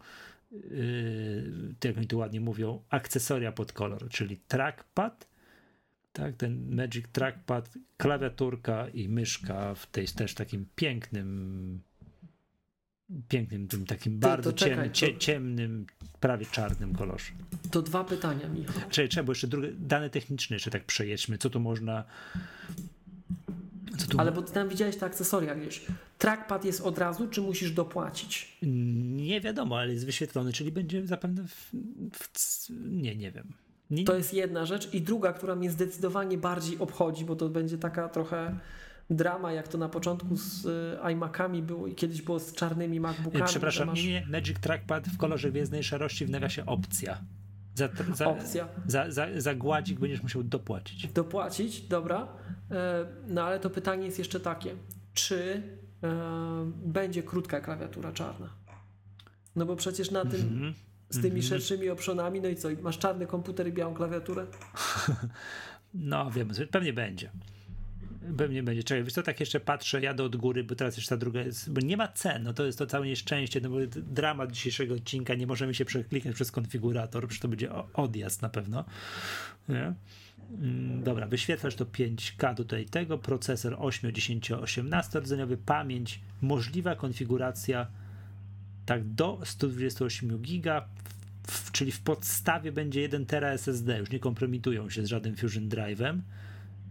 yy, 0.51 1.75
jak 1.83 1.97
oni 1.97 2.07
tu 2.07 2.17
ładnie 2.17 2.41
mówią, 2.41 2.81
akcesoria 2.89 3.51
pod 3.51 3.71
kolor, 3.73 4.09
czyli 4.09 4.37
trackpad, 4.47 5.27
tak, 6.13 6.35
ten 6.35 6.75
Magic 6.75 7.05
Trackpad, 7.11 7.73
klawiaturka 7.97 8.87
i 8.89 9.09
myszka 9.09 9.75
w 9.75 9.85
tej 9.85 10.07
też 10.07 10.33
takim 10.33 10.65
pięknym 10.75 11.79
pięknym, 13.27 13.67
tym 13.67 13.85
takim 13.85 14.19
to 14.19 14.27
bardzo 14.27 14.53
czekaj, 14.53 14.75
ciemnym, 14.75 14.90
to- 14.90 14.95
cie, 14.95 15.17
ciemnym, 15.17 15.85
prawie 16.19 16.45
czarnym 16.45 16.95
kolorze. 16.95 17.32
To 17.72 17.82
dwa 17.82 18.03
pytania, 18.03 18.50
Michał. 18.50 18.90
Czekaj, 18.90 19.09
trzeba, 19.09 19.24
bo 19.24 19.32
jeszcze 19.32 19.48
drugie, 19.48 19.72
dane 19.80 20.09
techniczne 20.09 20.56
jeszcze 20.56 20.72
tak 20.72 20.84
przejedźmy. 20.85 21.38
Co 21.38 21.50
tu 21.50 21.59
można 21.59 22.03
Co 23.98 24.08
tu 24.08 24.19
Ale 24.19 24.32
bo 24.32 24.42
ty 24.42 24.53
tam 24.53 24.69
widziałeś 24.69 24.98
te 24.98 25.06
akcesoria 25.06 25.56
gdzieś. 25.56 25.82
Trackpad 26.17 26.66
jest 26.66 26.82
od 26.82 26.98
razu, 26.98 27.27
czy 27.27 27.42
musisz 27.42 27.72
dopłacić? 27.72 28.58
Nie 28.61 29.42
wiadomo, 29.42 29.80
ale 29.80 29.93
jest 29.93 30.06
wyświetlony, 30.06 30.53
czyli 30.53 30.72
będzie 30.72 31.08
zapewne. 31.08 31.43
W, 31.48 31.72
w, 32.11 32.69
nie, 32.80 33.16
nie 33.16 33.32
wiem. 33.32 33.48
Nie, 33.90 34.03
To 34.03 34.17
jest 34.17 34.34
jedna 34.34 34.66
rzecz. 34.66 34.93
I 34.93 35.01
druga, 35.01 35.34
która 35.34 35.56
mnie 35.56 35.72
zdecydowanie 35.72 36.38
bardziej 36.38 36.80
obchodzi, 36.80 37.25
bo 37.25 37.35
to 37.35 37.50
będzie 37.50 37.77
taka 37.77 38.09
trochę 38.09 38.59
drama, 39.09 39.51
jak 39.53 39.67
to 39.67 39.77
na 39.77 39.90
początku 39.90 40.35
z 40.38 40.66
y, 40.66 41.11
iMacami 41.11 41.64
było 41.64 41.88
i 41.88 41.95
kiedyś 41.95 42.22
było 42.22 42.40
z 42.40 42.53
czarnymi 42.53 43.00
MacBookami. 43.00 43.43
Przepraszam, 43.45 43.88
masz 43.88 44.03
nie, 44.03 44.27
Magic 44.32 44.59
Trackpad 44.59 45.08
w 45.08 45.17
kolorze 45.17 45.51
gwiezdnej 45.51 45.84
szarości 45.84 46.25
w 46.25 46.30
nawiasie 46.30 46.66
opcja. 46.66 47.22
Za, 47.75 47.90
za, 48.14 48.27
Opcja. 48.27 48.67
Za, 48.88 49.11
za, 49.11 49.27
za 49.38 49.56
gładzik 49.56 50.00
będziesz 50.00 50.24
musiał 50.24 50.43
dopłacić. 50.43 51.08
Dopłacić, 51.08 51.82
dobra. 51.82 52.27
E, 52.72 53.06
No 53.27 53.43
ale 53.43 53.59
to 53.59 53.69
pytanie 53.69 54.06
jest 54.06 54.19
jeszcze 54.19 54.40
takie. 54.40 54.75
Czy 55.14 55.64
e, 56.03 56.72
będzie 56.85 57.24
krótka 57.24 57.61
klawiatura 57.61 58.11
czarna? 58.11 58.50
No 59.56 59.66
bo 59.66 59.75
przecież 59.75 60.11
na 60.11 60.25
tym, 60.25 60.42
Mhm. 60.42 60.74
z 61.09 61.22
tymi 61.22 61.43
szerszymi 61.43 61.90
optionami, 61.90 62.42
no 62.42 62.50
i 62.50 62.56
co? 62.56 62.69
Masz 62.82 62.98
czarny 62.98 63.27
komputer 63.27 63.67
i 63.67 63.72
białą 63.72 63.93
klawiaturę? 63.93 64.45
No 65.93 66.32
wiem, 66.32 66.50
pewnie 66.72 66.93
będzie. 66.93 67.32
Pewnie 68.37 68.63
będzie. 68.63 68.83
Czekaj, 68.83 69.03
wiesz 69.03 69.13
co, 69.13 69.23
tak 69.23 69.39
jeszcze 69.39 69.59
patrzę, 69.59 70.01
jadę 70.01 70.23
od 70.23 70.35
góry, 70.35 70.63
bo 70.63 70.75
teraz 70.75 70.97
jeszcze 70.97 71.09
ta 71.09 71.17
druga 71.17 71.41
jest, 71.41 71.71
bo 71.71 71.81
nie 71.81 71.97
ma 71.97 72.07
cen, 72.07 72.43
no 72.43 72.53
to 72.53 72.65
jest 72.65 72.77
to 72.77 72.85
całe 72.87 73.07
nieszczęście, 73.07 73.61
no 73.61 73.69
bo 73.69 73.77
dramat 73.95 74.51
dzisiejszego 74.51 74.95
odcinka, 74.95 75.35
nie 75.35 75.47
możemy 75.47 75.73
się 75.73 75.85
przeklikać 75.85 76.35
przez 76.35 76.51
konfigurator, 76.51 77.27
przecież 77.27 77.41
to 77.41 77.47
będzie 77.47 77.69
odjazd 77.93 78.41
na 78.41 78.49
pewno. 78.49 78.85
Nie? 79.69 79.93
Mm, 80.61 81.03
Dobra, 81.03 81.27
wyświetlasz 81.27 81.75
to 81.75 81.85
5K 81.85 82.55
tutaj 82.55 82.85
tego, 82.85 83.17
procesor 83.17 83.75
8, 83.79 84.13
10, 84.13 84.51
18 84.51 85.19
rdzeniowy, 85.19 85.57
pamięć, 85.57 86.19
możliwa 86.41 86.95
konfiguracja 86.95 87.87
tak 88.85 89.03
do 89.03 89.41
128 89.43 90.41
giga, 90.41 90.87
czyli 91.71 91.91
w 91.91 92.01
podstawie 92.01 92.71
będzie 92.71 93.01
1 93.01 93.25
tera 93.25 93.49
SSD, 93.49 93.97
już 93.97 94.11
nie 94.11 94.19
kompromitują 94.19 94.89
się 94.89 95.05
z 95.05 95.07
żadnym 95.07 95.35
Fusion 95.35 95.69
Drive'em. 95.69 96.19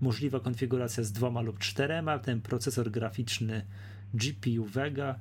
Możliwa 0.05 0.41
konfiguracja 0.41 1.05
z 1.05 1.13
dwoma 1.13 1.41
lub 1.41 1.59
czterema, 1.59 2.19
ten 2.19 2.41
procesor 2.41 2.91
graficzny 2.91 3.65
GPU 4.15 4.65
Vega. 4.65 5.19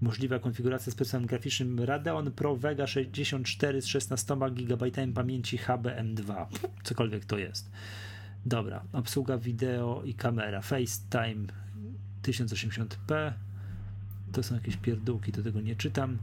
Możliwa 0.00 0.38
konfiguracja 0.38 0.92
z 0.92 0.94
procesorem 0.94 1.26
graficznym 1.26 1.80
Radeon 1.80 2.32
Pro 2.32 2.56
Vega 2.56 2.86
64 2.86 3.82
z 3.82 3.86
16 3.86 4.36
GB 4.52 4.86
pamięci 5.14 5.58
HBM2, 5.58 6.46
cokolwiek 6.82 7.24
to 7.24 7.38
jest. 7.38 7.70
Dobra, 8.46 8.84
obsługa 8.92 9.38
wideo 9.38 10.02
i 10.04 10.14
kamera, 10.14 10.60
FaceTime 10.60 11.46
1080p. 12.22 13.32
To 14.32 14.42
są 14.42 14.54
jakieś 14.54 14.76
pierdółki, 14.76 15.32
do 15.32 15.42
tego 15.42 15.60
nie 15.60 15.76
czytam. 15.76 16.18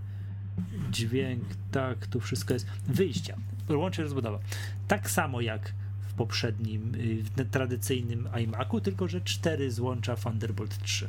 Dźwięk, 0.92 1.44
tak, 1.72 2.08
tu 2.08 2.20
wszystko 2.20 2.54
jest. 2.54 2.68
Wyjścia, 2.88 3.38
łącze 3.70 4.04
rozbudowa. 4.04 4.40
Tak 4.88 5.10
samo 5.10 5.42
jak 5.42 5.74
poprzednim, 6.20 6.96
y, 6.96 7.24
w 7.24 7.50
tradycyjnym 7.52 8.30
iMacu, 8.44 8.82
tylko 8.82 9.08
że 9.08 9.22
cztery 9.22 9.72
złącza 9.72 10.16
Thunderbolt 10.16 10.84
3. 10.84 11.08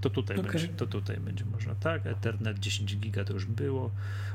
To 0.00 0.10
tutaj, 0.10 0.38
Okej. 0.38 0.52
będzie, 0.52 0.68
to 0.68 0.86
tutaj 0.86 1.16
będzie 1.16 1.44
można, 1.44 1.74
tak? 1.74 2.06
Ethernet 2.06 2.58
10 2.58 2.96
giga 2.96 3.24
to 3.24 3.32
już 3.32 3.44
było. 3.44 3.90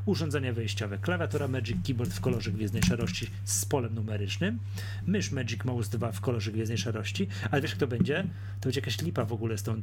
Urządzenia 0.05 0.53
wejściowe, 0.53 0.97
klawiatura 0.97 1.47
Magic 1.47 1.77
Keyboard 1.87 2.13
w 2.13 2.21
kolorze 2.21 2.51
gwiezdnej 2.51 2.83
szarości 2.83 3.27
z 3.45 3.65
polem 3.65 3.95
numerycznym, 3.95 4.59
mysz 5.07 5.31
Magic 5.31 5.63
Mouse 5.63 5.89
2 5.89 6.11
w 6.11 6.21
kolorze 6.21 6.51
gwiezdnej 6.51 6.77
szarości, 6.77 7.27
ale 7.51 7.61
wiesz 7.61 7.75
kto 7.75 7.87
będzie? 7.87 8.25
To 8.59 8.63
będzie 8.63 8.79
jakaś 8.79 9.01
lipa 9.01 9.25
w 9.25 9.33
ogóle 9.33 9.57
z 9.57 9.63
tą 9.63 9.81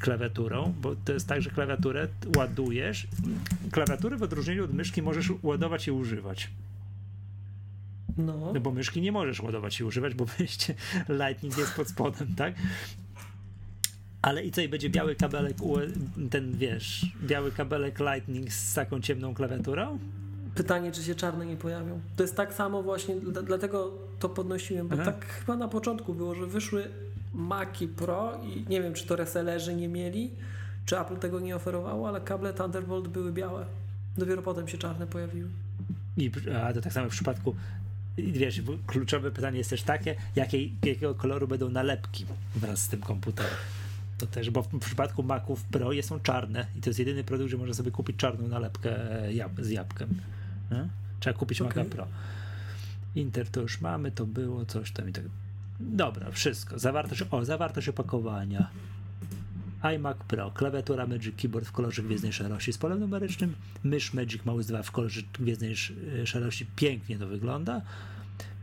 klawiaturą, 0.00 0.74
bo 0.80 0.96
to 1.04 1.12
jest 1.12 1.28
tak, 1.28 1.42
że 1.42 1.50
klawiaturę 1.50 2.08
ładujesz, 2.36 3.06
klawiatury 3.70 4.16
w 4.16 4.22
odróżnieniu 4.22 4.64
od 4.64 4.74
myszki 4.74 5.02
możesz 5.02 5.32
ładować 5.42 5.86
i 5.86 5.90
używać. 5.90 6.50
No. 8.18 8.52
No 8.54 8.60
bo 8.60 8.70
myszki 8.70 9.00
nie 9.00 9.12
możesz 9.12 9.40
ładować 9.40 9.80
i 9.80 9.84
używać, 9.84 10.14
bo 10.14 10.24
wyjście 10.38 10.74
Lightning 11.08 11.58
jest 11.58 11.74
pod 11.74 11.88
spodem, 11.88 12.34
tak? 12.36 12.54
Ale 14.22 14.44
i 14.44 14.50
co, 14.50 14.60
i 14.60 14.68
będzie 14.68 14.90
biały 14.90 15.14
kabelek, 15.14 15.56
ten 16.30 16.52
wiesz, 16.56 17.06
biały 17.22 17.52
kabelek 17.52 17.98
Lightning 18.00 18.52
z 18.52 18.74
taką 18.74 19.00
ciemną 19.00 19.34
klawiaturą? 19.34 19.98
Pytanie, 20.54 20.92
czy 20.92 21.02
się 21.02 21.14
czarne 21.14 21.46
nie 21.46 21.56
pojawią. 21.56 22.00
To 22.16 22.22
jest 22.22 22.36
tak 22.36 22.54
samo 22.54 22.82
właśnie, 22.82 23.16
dla- 23.16 23.42
dlatego 23.42 23.92
to 24.18 24.28
podnosiłem, 24.28 24.88
bo 24.88 24.94
Aha. 24.94 25.04
tak 25.04 25.26
chyba 25.26 25.56
na 25.56 25.68
początku 25.68 26.14
było, 26.14 26.34
że 26.34 26.46
wyszły 26.46 26.88
Maci 27.34 27.88
Pro 27.88 28.32
i 28.44 28.64
nie 28.70 28.82
wiem, 28.82 28.94
czy 28.94 29.06
to 29.06 29.16
resellerzy 29.16 29.74
nie 29.74 29.88
mieli, 29.88 30.30
czy 30.86 30.98
Apple 31.00 31.16
tego 31.16 31.40
nie 31.40 31.56
oferowało, 31.56 32.08
ale 32.08 32.20
kable 32.20 32.52
Thunderbolt 32.54 33.08
były 33.08 33.32
białe. 33.32 33.66
Dopiero 34.18 34.42
potem 34.42 34.68
się 34.68 34.78
czarne 34.78 35.06
pojawiły. 35.06 35.48
I, 36.16 36.30
a 36.64 36.72
to 36.72 36.80
tak 36.80 36.92
samo 36.92 37.06
w 37.08 37.12
przypadku, 37.12 37.54
wiesz, 38.18 38.62
kluczowe 38.86 39.30
pytanie 39.30 39.58
jest 39.58 39.70
też 39.70 39.82
takie, 39.82 40.14
jakiej, 40.36 40.72
jakiego 40.84 41.14
koloru 41.14 41.48
będą 41.48 41.70
nalepki 41.70 42.26
wraz 42.54 42.82
z 42.82 42.88
tym 42.88 43.00
komputerem. 43.00 43.52
To 44.18 44.26
też, 44.26 44.50
bo 44.50 44.62
w, 44.62 44.78
przypadku 44.78 45.22
Maców 45.22 45.64
Pro 45.64 45.92
je 45.92 46.02
są 46.02 46.20
czarne 46.20 46.66
i 46.76 46.80
to 46.80 46.90
jest 46.90 46.98
jedyny 46.98 47.24
produkt, 47.24 47.50
że 47.50 47.56
można 47.56 47.74
sobie 47.74 47.90
kupić 47.90 48.16
czarną 48.16 48.48
nalepkę 48.48 48.96
z 49.58 49.70
jabłkiem. 49.70 50.08
Nie? 50.70 50.88
Trzeba 51.20 51.38
kupić 51.38 51.60
Maca 51.60 51.80
Okej. 51.80 51.90
Pro. 51.90 52.06
Inter 53.14 53.48
to 53.48 53.60
już 53.60 53.80
mamy, 53.80 54.10
to 54.10 54.26
było 54.26 54.64
coś 54.64 54.92
tam 54.92 55.08
i 55.08 55.12
tak. 55.12 55.24
Dobra, 55.80 56.30
wszystko. 56.30 56.78
Zawartość, 56.78 57.24
o, 57.30 57.44
zawartość 57.44 57.88
opakowania. 57.88 58.70
iMac 59.82 60.16
Pro, 60.16 60.50
klawiatura 60.50 61.06
Magic 61.06 61.36
Keyboard 61.42 61.66
w 61.66 61.72
kolorze 61.72 62.02
gwiezdnej 62.02 62.32
szarości 62.32 62.72
z 62.72 62.78
polem 62.78 63.00
numerycznym, 63.00 63.54
mysz 63.84 64.14
Magic 64.14 64.44
Mouse 64.44 64.68
2 64.68 64.82
w 64.82 64.90
kolorze 64.90 65.20
gwiezdnej 65.32 65.72
sz- 65.72 66.28
szarości, 66.28 66.66
pięknie 66.76 67.18
to 67.18 67.26
wygląda. 67.26 67.82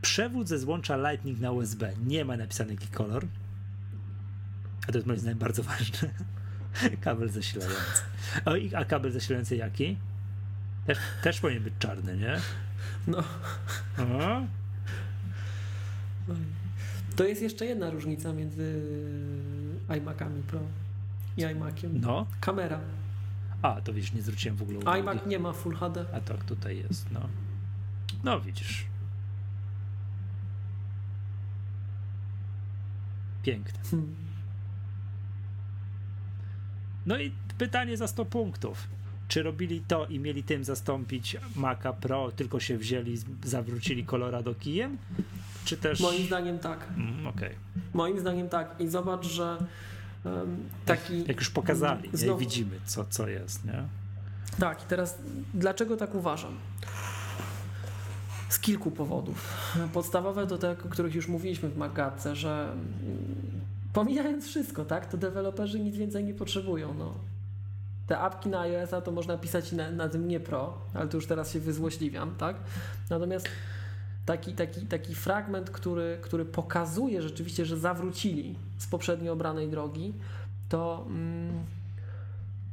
Przewód 0.01 0.47
ze 0.47 0.59
złącza 0.59 1.11
Lightning 1.11 1.39
na 1.39 1.51
USB, 1.51 1.93
nie 2.05 2.25
ma 2.25 2.37
napisany 2.37 2.73
jaki 2.73 2.87
kolor, 2.87 3.25
a 4.87 4.91
to 4.91 4.97
jest 4.97 5.07
moim 5.07 5.19
zdaniem 5.19 5.39
bardzo 5.39 5.63
ważne. 5.63 6.09
kabel 7.01 7.29
zasilający. 7.29 8.01
O, 8.45 8.51
a 8.77 8.85
kabel 8.85 9.11
zasilający 9.11 9.55
jaki? 9.55 9.97
Też, 10.85 10.97
też 11.23 11.39
powinien 11.39 11.63
być 11.63 11.73
czarny, 11.79 12.17
nie? 12.17 12.37
No, 13.07 13.23
to 17.15 17.23
jest 17.23 17.41
jeszcze 17.41 17.65
jedna 17.65 17.89
różnica 17.89 18.33
między 18.33 18.81
iMacami 19.97 20.43
Pro 20.43 20.59
i 21.39 21.51
iMaciem. 21.51 22.01
no. 22.01 22.25
Kamera. 22.41 22.79
A, 23.61 23.81
to 23.81 23.93
widzisz, 23.93 24.13
nie 24.13 24.21
zwróciłem 24.21 24.57
w 24.57 24.61
ogóle 24.61 24.79
uwagi. 24.79 24.99
iMac 24.99 25.25
nie 25.25 25.39
ma 25.39 25.53
Full 25.53 25.75
HD. 25.75 26.05
A 26.13 26.19
tak, 26.19 26.43
tutaj 26.43 26.77
jest, 26.77 27.11
no. 27.11 27.19
No 28.23 28.41
widzisz. 28.41 28.85
Piękne. 33.43 33.79
Hmm. 33.91 34.15
No 37.05 37.19
i 37.19 37.31
pytanie 37.57 37.97
za 37.97 38.07
100 38.07 38.25
punktów. 38.25 38.87
Czy 39.27 39.43
robili 39.43 39.81
to 39.87 40.05
i 40.05 40.19
mieli 40.19 40.43
tym 40.43 40.63
zastąpić 40.63 41.37
Maca 41.55 41.93
Pro, 41.93 42.31
tylko 42.31 42.59
się 42.59 42.77
wzięli, 42.77 43.17
zawrócili 43.43 44.05
Colorado 44.05 44.55
kijem? 44.55 44.97
Czy 45.65 45.77
też... 45.77 45.99
Moim 45.99 46.25
zdaniem 46.25 46.59
tak. 46.59 46.87
Mm, 46.97 47.27
Okej. 47.27 47.55
Moim 47.93 48.19
zdaniem 48.19 48.49
tak. 48.49 48.75
I 48.79 48.87
zobacz, 48.87 49.25
że 49.25 49.57
taki. 50.85 51.19
Jak 51.27 51.37
już 51.37 51.49
pokazali, 51.49 52.09
nie? 52.11 52.17
Znowu- 52.17 52.39
widzimy, 52.39 52.79
co, 52.85 53.05
co 53.09 53.27
jest, 53.27 53.65
nie? 53.65 53.83
Tak, 54.59 54.83
i 54.83 54.85
teraz 54.85 55.17
dlaczego 55.53 55.97
tak 55.97 56.15
uważam? 56.15 56.57
Z 58.49 58.59
kilku 58.59 58.91
powodów. 58.91 59.67
Podstawowe 59.93 60.47
to 60.47 60.57
te, 60.57 60.71
o 60.71 60.89
których 60.89 61.15
już 61.15 61.27
mówiliśmy 61.27 61.69
w 61.69 61.77
Magatce, 61.77 62.35
że 62.35 62.71
mm, 62.71 63.61
pomijając 63.93 64.45
wszystko, 64.47 64.85
tak, 64.85 65.05
to 65.05 65.17
deweloperzy 65.17 65.79
nic 65.79 65.95
więcej 65.95 66.23
nie 66.23 66.33
potrzebują. 66.33 66.93
No. 66.93 67.13
Te 68.07 68.19
apki 68.19 68.49
na 68.49 68.59
iOS-a 68.59 69.01
to 69.01 69.11
można 69.11 69.37
pisać 69.37 69.71
na, 69.71 69.91
na 69.91 70.09
tym 70.09 70.27
nie 70.27 70.39
pro, 70.39 70.77
ale 70.93 71.07
to 71.07 71.17
już 71.17 71.27
teraz 71.27 71.53
się 71.53 71.59
wyzłośliwiam, 71.59 72.35
tak? 72.35 72.55
Natomiast 73.09 73.49
taki, 74.25 74.53
taki, 74.53 74.85
taki 74.85 75.15
fragment, 75.15 75.69
który, 75.69 76.17
który 76.21 76.45
pokazuje 76.45 77.21
rzeczywiście, 77.21 77.65
że 77.65 77.77
zawrócili 77.77 78.55
z 78.77 78.87
poprzednio 78.87 79.33
obranej 79.33 79.67
drogi, 79.69 80.13
to, 80.69 81.05
mm, 81.07 81.51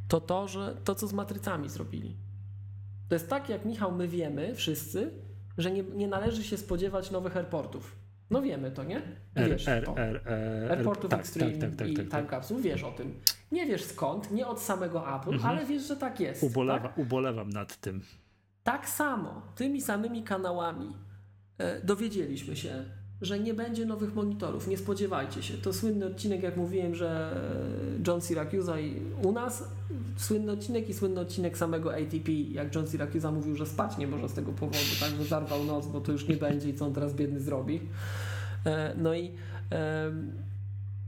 to 0.08 0.20
to, 0.20 0.48
że 0.48 0.76
to, 0.84 0.94
co 0.94 1.06
z 1.06 1.12
matrycami 1.12 1.68
zrobili. 1.68 2.16
To 3.08 3.14
jest 3.14 3.30
tak, 3.30 3.48
jak 3.48 3.64
Michał, 3.64 3.92
my 3.92 4.08
wiemy 4.08 4.54
wszyscy, 4.54 5.10
że 5.58 5.70
nie, 5.70 5.82
nie 5.82 6.08
należy 6.08 6.44
się 6.44 6.56
spodziewać 6.56 7.10
nowych 7.10 7.36
airportów. 7.36 7.96
No 8.30 8.42
wiemy 8.42 8.70
to, 8.70 8.84
nie? 8.84 9.02
Wiesz 9.36 9.68
R, 9.68 9.84
to. 9.84 9.98
R, 9.98 10.20
R, 10.24 10.72
Airportów 10.72 11.10
tak, 11.10 11.20
Extreme 11.20 11.52
tak, 11.52 11.60
tak, 11.70 11.78
tak, 11.78 11.88
i 11.88 11.94
tak, 11.94 12.08
tak. 12.08 12.20
Time 12.20 12.30
Capsule, 12.30 12.62
wiesz 12.62 12.82
o 12.84 12.92
tym. 12.92 13.14
Nie 13.52 13.66
wiesz 13.66 13.84
skąd, 13.84 14.30
nie 14.30 14.46
od 14.46 14.60
samego 14.60 15.16
Apple, 15.16 15.32
Mhm. 15.34 15.50
ale 15.56 15.66
wiesz, 15.66 15.88
że 15.88 15.96
tak 15.96 16.20
jest. 16.20 16.42
Ubolewa, 16.42 16.88
Tak? 16.88 16.98
Ubolewam 16.98 17.50
nad 17.50 17.76
tym. 17.76 18.02
tak 18.64 18.88
samo, 18.88 19.42
tymi 19.56 19.82
samymi 19.82 20.22
kanałami 20.22 20.86
e, 20.86 20.92
dowiedzieliśmy 21.84 22.56
się, 22.56 22.84
że 23.22 23.38
nie 23.38 23.54
będzie 23.54 23.86
nowych 23.86 24.14
monitorów. 24.14 24.68
Nie 24.68 24.78
spodziewajcie 24.78 25.42
się. 25.42 25.54
To 25.54 25.72
słynny 25.72 26.06
odcinek, 26.06 26.42
jak 26.42 26.56
mówiłem, 26.56 26.94
że 26.94 27.40
John 28.06 28.20
Syracuse 28.20 28.82
i 28.82 29.02
u 29.22 29.32
nas 29.32 29.64
słynny 30.16 30.52
odcinek 30.52 30.88
i 30.88 30.94
słynny 30.94 31.20
odcinek 31.20 31.58
samego 31.58 31.94
ATP, 31.94 32.32
jak 32.32 32.74
John 32.74 32.86
Syracuse 32.86 33.32
mówił, 33.32 33.56
że 33.56 33.66
spać 33.66 33.98
nie 33.98 34.06
może 34.06 34.28
z 34.28 34.32
tego 34.32 34.52
powodu, 34.52 34.78
tak, 35.00 35.10
że 35.10 35.24
zarwał 35.24 35.64
noc, 35.64 35.86
bo 35.86 36.00
to 36.00 36.12
już 36.12 36.28
nie 36.28 36.36
będzie 36.36 36.68
i 36.68 36.74
co 36.74 36.86
on 36.86 36.94
teraz 36.94 37.14
biedny 37.14 37.40
zrobi. 37.40 37.80
E, 38.66 38.94
no 38.96 39.14
i 39.14 39.30
e, 39.72 40.12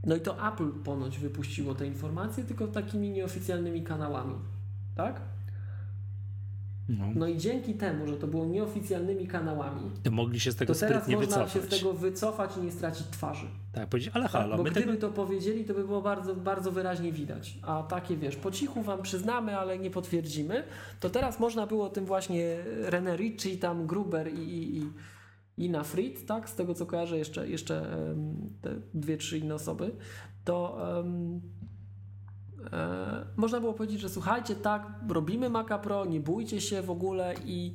no 0.07 0.17
i 0.17 0.21
to 0.21 0.49
Apple 0.49 0.71
ponoć 0.71 1.19
wypuściło 1.19 1.75
te 1.75 1.87
informacje, 1.87 2.45
tylko 2.45 2.69
takimi 2.69 3.11
nieoficjalnymi 3.11 3.83
kanałami. 3.83 4.35
Tak? 4.97 5.21
No. 6.89 7.05
No 7.15 7.27
i 7.29 7.37
dzięki 7.37 7.75
temu, 7.75 8.07
że 8.07 8.17
to 8.17 8.27
było 8.27 8.47
nieoficjalnymi 8.47 9.27
kanałami, 9.27 9.81
To 10.03 10.11
mogli 10.11 10.41
się 10.41 10.53
z 10.53 10.57
tego 10.57 10.75
to 10.75 10.81
teraz 10.81 11.09
można 11.09 11.21
wycofać. 11.21 11.53
się 11.53 11.61
z 11.61 11.69
tego 11.69 11.93
wycofać 11.93 12.57
i 12.57 12.61
nie 12.61 12.73
stracić 12.73 13.07
twarzy. 13.07 13.47
Tak, 13.73 13.89
powiedzieć, 13.89 14.11
ale 14.15 14.29
halo, 14.29 14.57
Bo 14.57 14.63
my 14.63 14.71
gdyby 14.71 14.87
tego... 14.87 14.99
to 15.01 15.09
powiedzieli, 15.11 15.65
to 15.65 15.75
by 15.75 15.85
było 15.85 16.03
bardzo, 16.03 16.35
bardzo 16.35 16.73
wyraźnie 16.73 17.13
widać. 17.13 17.59
A 17.63 17.83
takie 17.83 18.17
wiesz, 18.17 18.37
po 18.37 18.51
cichu 18.51 18.83
wam 18.83 19.03
przyznamy, 19.03 19.59
ale 19.59 19.79
nie 19.79 19.91
potwierdzimy. 19.91 20.65
To 21.01 21.11
teraz 21.11 21.41
można 21.41 21.67
było 21.67 21.89
tym 21.89 22.05
właśnie 22.05 22.57
René 22.89 23.17
Ricci, 23.17 23.59
tam 23.59 23.87
Gruber 23.87 24.33
i, 24.35 24.39
i, 24.39 24.79
i 24.79 24.87
Ina 25.65 25.85
Fried, 25.85 26.27
tak? 26.27 26.49
Z 26.49 26.55
tego 26.55 26.75
co 26.75 26.87
kojarzę, 26.87 27.19
jeszcze, 27.19 27.49
jeszcze 27.49 27.97
te 28.63 28.71
dwie, 28.95 29.17
trzy 29.17 29.39
inne 29.39 29.55
osoby, 29.55 29.91
to 30.45 30.79
em, 31.01 31.41
e, 32.73 33.25
można 33.37 33.61
było 33.61 33.73
powiedzieć, 33.73 34.01
że 34.01 34.09
słuchajcie, 34.09 34.55
tak, 34.55 34.87
robimy 35.09 35.51
Maca 35.51 35.79
Pro, 35.79 36.05
nie 36.05 36.21
bójcie 36.21 36.61
się 36.61 36.83
w 36.83 36.91
ogóle 36.91 37.35
i, 37.45 37.75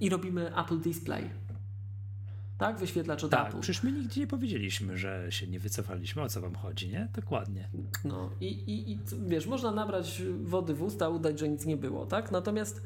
i 0.00 0.08
robimy 0.08 0.56
Apple 0.56 0.80
Display. 0.80 1.30
Tak? 2.58 2.78
Wyświetlacz 2.78 3.24
od 3.24 3.30
Tak, 3.30 3.48
Apple. 3.48 3.60
przecież 3.60 3.82
my 3.82 3.92
nigdzie 3.92 4.20
nie 4.20 4.26
powiedzieliśmy, 4.26 4.98
że 4.98 5.26
się 5.30 5.46
nie 5.46 5.58
wycofaliśmy. 5.60 6.22
O 6.22 6.28
co 6.28 6.40
wam 6.40 6.54
chodzi, 6.54 6.88
nie? 6.88 7.08
Dokładnie. 7.14 7.68
No 8.04 8.30
i, 8.40 8.46
i, 8.46 8.92
i 8.92 8.98
wiesz, 9.26 9.46
można 9.46 9.70
nabrać 9.70 10.22
wody 10.42 10.74
w 10.74 10.82
usta, 10.82 11.08
udać, 11.08 11.38
że 11.38 11.48
nic 11.48 11.66
nie 11.66 11.76
było, 11.76 12.06
tak? 12.06 12.30
Natomiast 12.30 12.82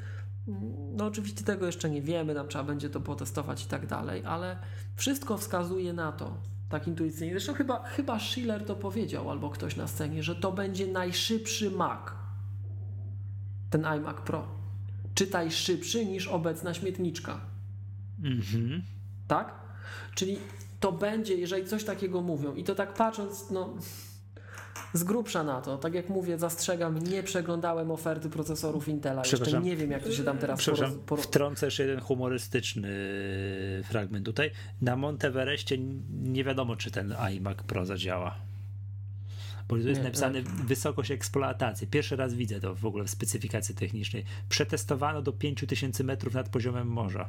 mm, 0.49 0.97
no 0.97 1.07
oczywiście 1.07 1.45
tego 1.45 1.67
jeszcze 1.67 1.91
nie 1.91 2.03
wiemy, 2.03 2.35
nam 2.35 2.49
trzeba 2.49 2.65
będzie 2.65 2.91
to 2.91 3.01
potestować 3.01 3.65
i 3.65 3.69
tak 3.69 3.87
dalej, 3.87 4.23
ale 4.25 4.57
wszystko 4.97 5.37
wskazuje 5.39 5.93
na 5.93 6.13
to, 6.13 6.37
tak 6.73 6.89
intuicyjnie. 6.89 7.33
Zresztą 7.33 7.55
chyba, 7.55 7.83
chyba 7.83 8.21
Schiller 8.21 8.65
to 8.65 8.77
powiedział, 8.77 9.31
albo 9.31 9.51
ktoś 9.51 9.77
na 9.77 9.87
scenie, 9.87 10.23
że 10.23 10.35
to 10.37 10.53
będzie 10.53 10.87
najszybszy 10.87 11.71
Mac. 11.71 12.01
Ten 13.71 13.85
iMac 13.85 14.17
Pro. 14.17 14.49
Czytaj 15.15 15.51
szybszy 15.51 16.07
niż 16.07 16.29
obecna 16.29 16.75
śmietniczka. 16.75 17.41
Mhm. 18.25 18.83
Tak? 19.29 19.55
Czyli 20.15 20.39
to 20.81 20.93
będzie, 20.93 21.35
jeżeli 21.35 21.67
coś 21.67 21.85
takiego 21.85 22.21
mówią, 22.21 22.55
i 22.55 22.65
to 22.65 22.75
tak 22.75 22.95
patrząc, 22.95 23.51
no 23.51 23.75
z 24.93 25.05
grubsza 25.05 25.45
na 25.45 25.61
to, 25.61 25.79
tak 25.79 25.95
jak 25.95 26.09
mówię, 26.09 26.39
zastrzegam, 26.39 26.99
nie 26.99 27.23
przeglądałem 27.23 27.91
oferty 27.91 28.31
procesorów 28.31 28.89
Intela, 28.89 29.23
jeszcze 29.33 29.61
nie 29.61 29.77
wiem, 29.77 29.91
jak 29.91 30.03
to 30.03 30.13
się 30.13 30.25
tam 30.25 30.39
teraz 30.39 30.59
Przepraszam, 30.59 30.95
poroz- 30.97 31.05
poro- 31.07 31.23
wtrącę 31.23 31.67
jeszcze 31.67 31.83
jeden 31.83 32.01
humorystyczny 32.01 32.89
fragment 33.85 34.27
tutaj. 34.27 34.51
Na 34.83 34.97
Monteverestie 34.97 35.79
nie 36.23 36.45
wiadomo, 36.45 36.77
czy 36.77 36.91
ten 36.91 37.13
iMac 37.13 37.57
Pro 37.59 37.87
zadziała. 37.87 38.35
Bo 39.69 39.77
tu 39.77 39.89
jest 39.89 40.01
Nie, 40.01 40.05
napisane 40.05 40.43
wysokość 40.43 41.11
eksploatacji. 41.11 41.87
Pierwszy 41.87 42.17
raz 42.17 42.35
widzę 42.35 42.61
to 42.61 42.75
w 42.75 42.87
ogóle 42.87 43.05
w 43.05 43.11
specyfikacji 43.11 43.75
technicznej. 43.75 44.25
Przetestowano 44.49 45.23
do 45.23 45.33
5000 45.33 46.05
metrów 46.05 46.35
nad 46.35 46.49
poziomem 46.49 46.89
morza. 46.89 47.29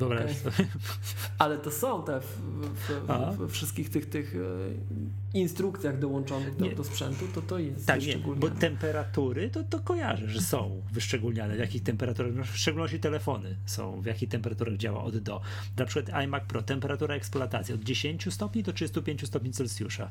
Okej. 0.00 0.34
sobie. 0.34 0.68
Ale 1.38 1.58
to 1.58 1.70
są 1.70 2.02
te 2.04 2.20
w, 2.20 2.26
w, 2.74 3.38
w, 3.38 3.50
wszystkich 3.52 3.90
tych, 3.90 4.08
tych 4.10 4.34
e, 4.34 5.38
instrukcjach 5.38 5.98
dołączonych 5.98 6.56
do, 6.56 6.64
Nie. 6.64 6.74
do 6.74 6.84
sprzętu, 6.84 7.24
to 7.34 7.42
to 7.42 7.58
jest 7.58 7.86
Tak, 7.86 8.00
nie, 8.00 8.06
wyszczególnione. 8.06 8.40
bo 8.54 8.60
temperatury 8.60 9.50
to, 9.50 9.64
to 9.64 9.80
kojarzę, 9.80 10.28
że 10.28 10.40
są 10.40 10.82
wyszczególniane, 10.92 11.56
w 11.56 11.58
jakich 11.58 11.82
temperaturach, 11.82 12.32
no 12.34 12.44
w 12.44 12.56
szczególności 12.56 13.00
telefony 13.00 13.56
są, 13.66 14.00
w 14.00 14.06
jakich 14.06 14.28
temperaturach 14.28 14.76
działa 14.76 15.04
od 15.04 15.18
do. 15.18 15.40
Na 15.76 15.84
przykład 15.84 16.16
iMac 16.24 16.44
Pro, 16.44 16.62
temperatura 16.62 17.14
eksploatacji 17.14 17.74
od 17.74 17.80
10 17.80 18.34
stopni 18.34 18.62
do 18.62 18.72
35 18.72 19.26
stopni 19.26 19.52
Celsjusza. 19.52 20.10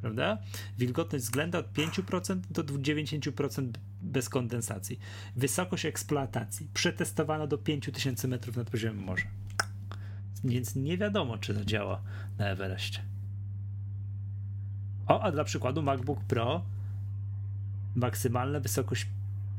Prawda? 0.00 0.38
Wilgotność 0.78 1.24
względna 1.24 1.58
od 1.58 1.72
5% 1.72 2.40
do 2.50 2.62
90% 2.62 3.70
bez 4.02 4.28
kondensacji. 4.28 4.98
Wysokość 5.36 5.86
eksploatacji 5.86 6.68
przetestowano 6.74 7.46
do 7.46 7.58
5000 7.58 8.28
metrów 8.28 8.56
nad 8.56 8.70
poziomem 8.70 9.04
morza. 9.04 9.26
Więc 10.44 10.76
nie 10.76 10.98
wiadomo, 10.98 11.38
czy 11.38 11.54
to 11.54 11.64
działa 11.64 12.02
na 12.38 12.46
Everestie. 12.46 13.00
O, 15.06 15.22
a 15.22 15.32
dla 15.32 15.44
przykładu 15.44 15.82
MacBook 15.82 16.24
Pro 16.24 16.62
maksymalna 17.94 18.60
wysokość 18.60 19.06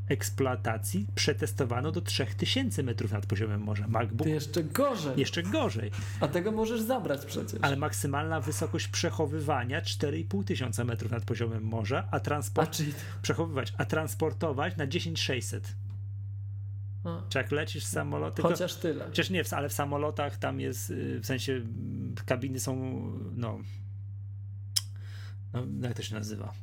eksploatacji 0.10 1.08
przetestowano 1.16 1.92
do 1.92 2.02
3000 2.02 2.84
metrów 2.84 3.12
nad 3.12 3.26
poziomem 3.26 3.62
morza. 3.62 3.88
MacBook 3.88 4.24
Ty 4.28 4.30
jeszcze 4.30 4.64
gorzej, 4.64 5.14
jeszcze 5.20 5.44
gorzej, 5.44 5.92
a 6.20 6.28
tego 6.28 6.52
możesz 6.52 6.82
zabrać 6.82 7.26
przecież. 7.26 7.60
ale 7.62 7.76
maksymalna 7.76 8.42
wysokość 8.42 8.88
przechowywania 8.88 9.82
4,5 9.82 10.44
tysiąca 10.44 10.84
metrów 10.84 11.12
nad 11.12 11.26
poziomem 11.26 11.64
morza, 11.64 12.08
a 12.12 12.16
A 12.16 12.20
transport 12.20 12.72
czyli... 12.72 12.94
przechowywać, 13.22 13.74
a 13.78 13.86
transportować 13.86 14.78
na 14.78 14.88
10600. 14.88 15.76
A, 17.04 17.22
Czy 17.30 17.38
jak 17.38 17.52
lecisz 17.52 17.84
samolotem, 17.84 18.44
chociaż 18.46 18.76
tyle. 18.76 19.06
Chociaż 19.06 19.30
nie, 19.30 19.44
ale 19.52 19.70
w 19.70 19.74
samolotach 19.74 20.38
tam 20.38 20.60
jest, 20.60 20.90
y, 20.90 21.20
w 21.20 21.26
sensie 21.26 21.54
mm, 21.54 22.16
kabiny 22.26 22.60
są, 22.60 23.02
no, 23.36 23.60
no 25.54 25.88
jak 25.88 25.98
to 25.98 26.04
się 26.04 26.16
nazywa? 26.16 26.54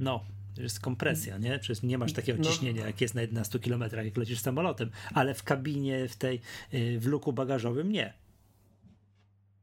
No, 0.00 0.20
to 0.20 0.37
jest 0.62 0.80
kompresja, 0.80 1.38
nie? 1.38 1.58
Przecież 1.58 1.82
nie 1.82 1.98
masz 1.98 2.12
takiego 2.12 2.38
No. 2.38 2.44
ciśnienia, 2.44 2.86
jak 2.86 3.00
jest 3.00 3.14
na 3.14 3.20
11 3.20 3.58
km, 3.58 3.84
jak 4.04 4.16
lecisz 4.16 4.40
samolotem, 4.40 4.90
ale 5.14 5.34
w 5.34 5.42
kabinie, 5.42 6.08
w 6.08 6.16
tej, 6.16 6.40
y, 6.74 7.00
w 7.00 7.06
luku 7.06 7.32
bagażowym 7.32 7.92
nie. 7.92 8.14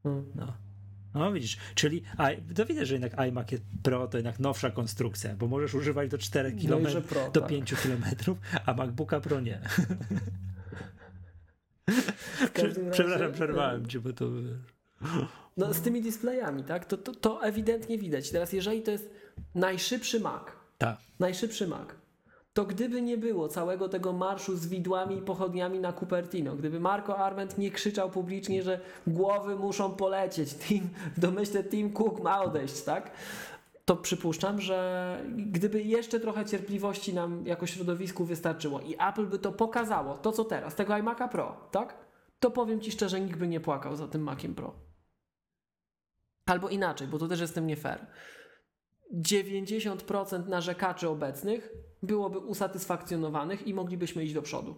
Hmm. 0.03 0.25
No. 0.35 0.53
No 1.14 1.32
widzisz, 1.32 1.57
czyli 1.75 2.03
to 2.56 2.65
widać, 2.65 2.88
że 2.88 2.93
jednak 2.93 3.19
iMac 3.19 3.48
Pro 3.83 4.07
to 4.07 4.17
jednak 4.17 4.40
nowsza 4.40 4.72
konstrukcja, 4.72 5.35
bo 5.35 5.48
możesz 5.48 5.74
używać 5.74 6.09
do 6.09 6.17
4 6.17 6.56
No 6.67 6.77
km, 6.77 7.03
pro, 7.03 7.32
do 7.32 7.41
tak. 7.41 7.49
5 7.49 7.74
km, 7.74 8.03
a 8.65 8.74
MacBooka 8.74 9.19
Pro 9.19 9.41
nie. 9.41 9.61
Razie, 12.64 12.91
Przepraszam, 12.91 13.30
e, 13.30 13.33
przerwałem 13.33 13.88
cię, 13.88 13.99
bo 13.99 14.14
to... 14.14 14.25
No 15.57 15.74
z 15.74 15.82
tymi 15.82 16.01
displayami, 16.01 16.64
tak? 16.64 16.85
To, 16.85 16.98
to, 16.98 17.15
to 17.15 17.43
ewidentnie 17.43 17.98
widać. 17.98 18.32
Teraz 18.32 18.53
jeżeli 18.53 18.82
to 18.82 18.91
jest 18.91 19.09
najszybszy 19.56 20.19
Mac, 20.19 20.43
Tak. 20.77 20.97
najszybszy 21.19 21.67
Mac, 21.67 21.87
to 22.53 22.65
gdyby 22.65 23.01
nie 23.01 23.17
było 23.17 23.47
całego 23.47 23.89
tego 23.89 24.13
marszu 24.13 24.57
z 24.57 24.67
widłami 24.67 25.17
i 25.17 25.21
pochodniami 25.21 25.79
na 25.79 25.93
Cupertino, 25.93 26.55
gdyby 26.55 26.79
Marco 26.79 27.17
Arment 27.17 27.57
nie 27.57 27.71
krzyczał 27.71 28.09
publicznie, 28.09 28.63
że 28.63 28.79
głowy 29.07 29.55
muszą 29.55 29.91
polecieć, 29.91 30.53
team, 30.53 30.89
w 31.15 31.19
domyśle 31.27 31.63
Tim 31.63 31.93
Cook 31.93 32.23
ma 32.23 32.43
odejść, 32.43 32.81
tak? 32.81 33.11
To 33.85 33.95
przypuszczam, 33.95 34.61
że 34.61 35.19
gdyby 35.37 35.81
jeszcze 35.81 36.19
trochę 36.19 36.45
cierpliwości 36.45 37.13
nam 37.13 37.45
jako 37.47 37.67
środowisku 37.67 38.25
wystarczyło 38.25 38.81
i 38.81 38.95
Apple 39.09 39.25
by 39.25 39.39
to 39.39 39.51
pokazało, 39.51 40.17
to 40.17 40.31
co 40.31 40.43
teraz, 40.43 40.75
tego 40.75 40.93
iMac'a 40.93 41.29
Pro, 41.29 41.57
tak? 41.71 41.97
To 42.39 42.51
powiem 42.51 42.81
Ci 42.81 42.91
szczerze, 42.91 43.21
nikt 43.21 43.39
by 43.39 43.47
nie 43.47 43.59
płakał 43.59 43.95
za 43.95 44.07
tym 44.07 44.21
Maciem 44.21 44.55
Pro. 44.55 44.73
Albo 46.45 46.69
inaczej, 46.69 47.07
bo 47.07 47.19
to 47.19 47.27
też 47.27 47.39
jestem 47.39 47.67
nie 47.67 47.75
fair. 47.75 48.07
90% 49.14 50.48
narzekaczy 50.48 51.09
obecnych 51.09 51.74
byłoby 52.03 52.40
usatysfakcjonowanych 52.40 53.67
i 53.67 53.74
moglibyśmy 53.74 54.24
iść 54.24 54.34
do 54.34 54.42
przodu. 54.42 54.75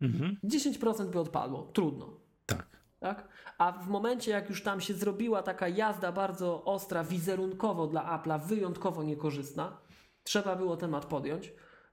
Mhm. 0.00 0.36
10% 0.44 1.10
by 1.10 1.20
odpadło. 1.20 1.70
Trudno. 1.72 2.20
Tak. 2.46 2.66
Tak? 3.00 3.28
A 3.58 3.72
w 3.72 3.88
momencie, 3.88 4.30
jak 4.30 4.48
już 4.48 4.62
tam 4.62 4.80
się 4.80 4.94
zrobiła 4.94 5.42
taka 5.42 5.68
jazda 5.68 6.12
bardzo 6.12 6.64
ostra, 6.64 7.04
wizerunkowo 7.04 7.86
dla 7.86 8.18
Apple'a, 8.18 8.46
wyjątkowo 8.46 9.02
niekorzystna, 9.02 9.76
trzeba 10.24 10.56
było 10.56 10.76
temat 10.76 11.06
podjąć, 11.06 11.52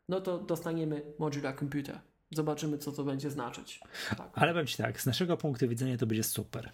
no 0.10 0.22
to 0.22 0.38
dostaniemy 0.38 1.02
modular 1.20 1.60
computer. 1.60 2.00
Zobaczymy, 2.32 2.78
co 2.78 2.92
to 2.92 3.04
będzie 3.04 3.30
znaczyć. 3.30 3.80
Tak. 4.10 4.30
Ale 4.34 4.52
powiem 4.52 4.68
ci 4.68 4.78
tak, 4.78 5.02
z 5.02 5.06
naszego 5.06 5.38
punktu 5.38 5.68
widzenia 5.68 5.98
to 5.98 6.08
będzie 6.08 6.24
super. 6.24 6.72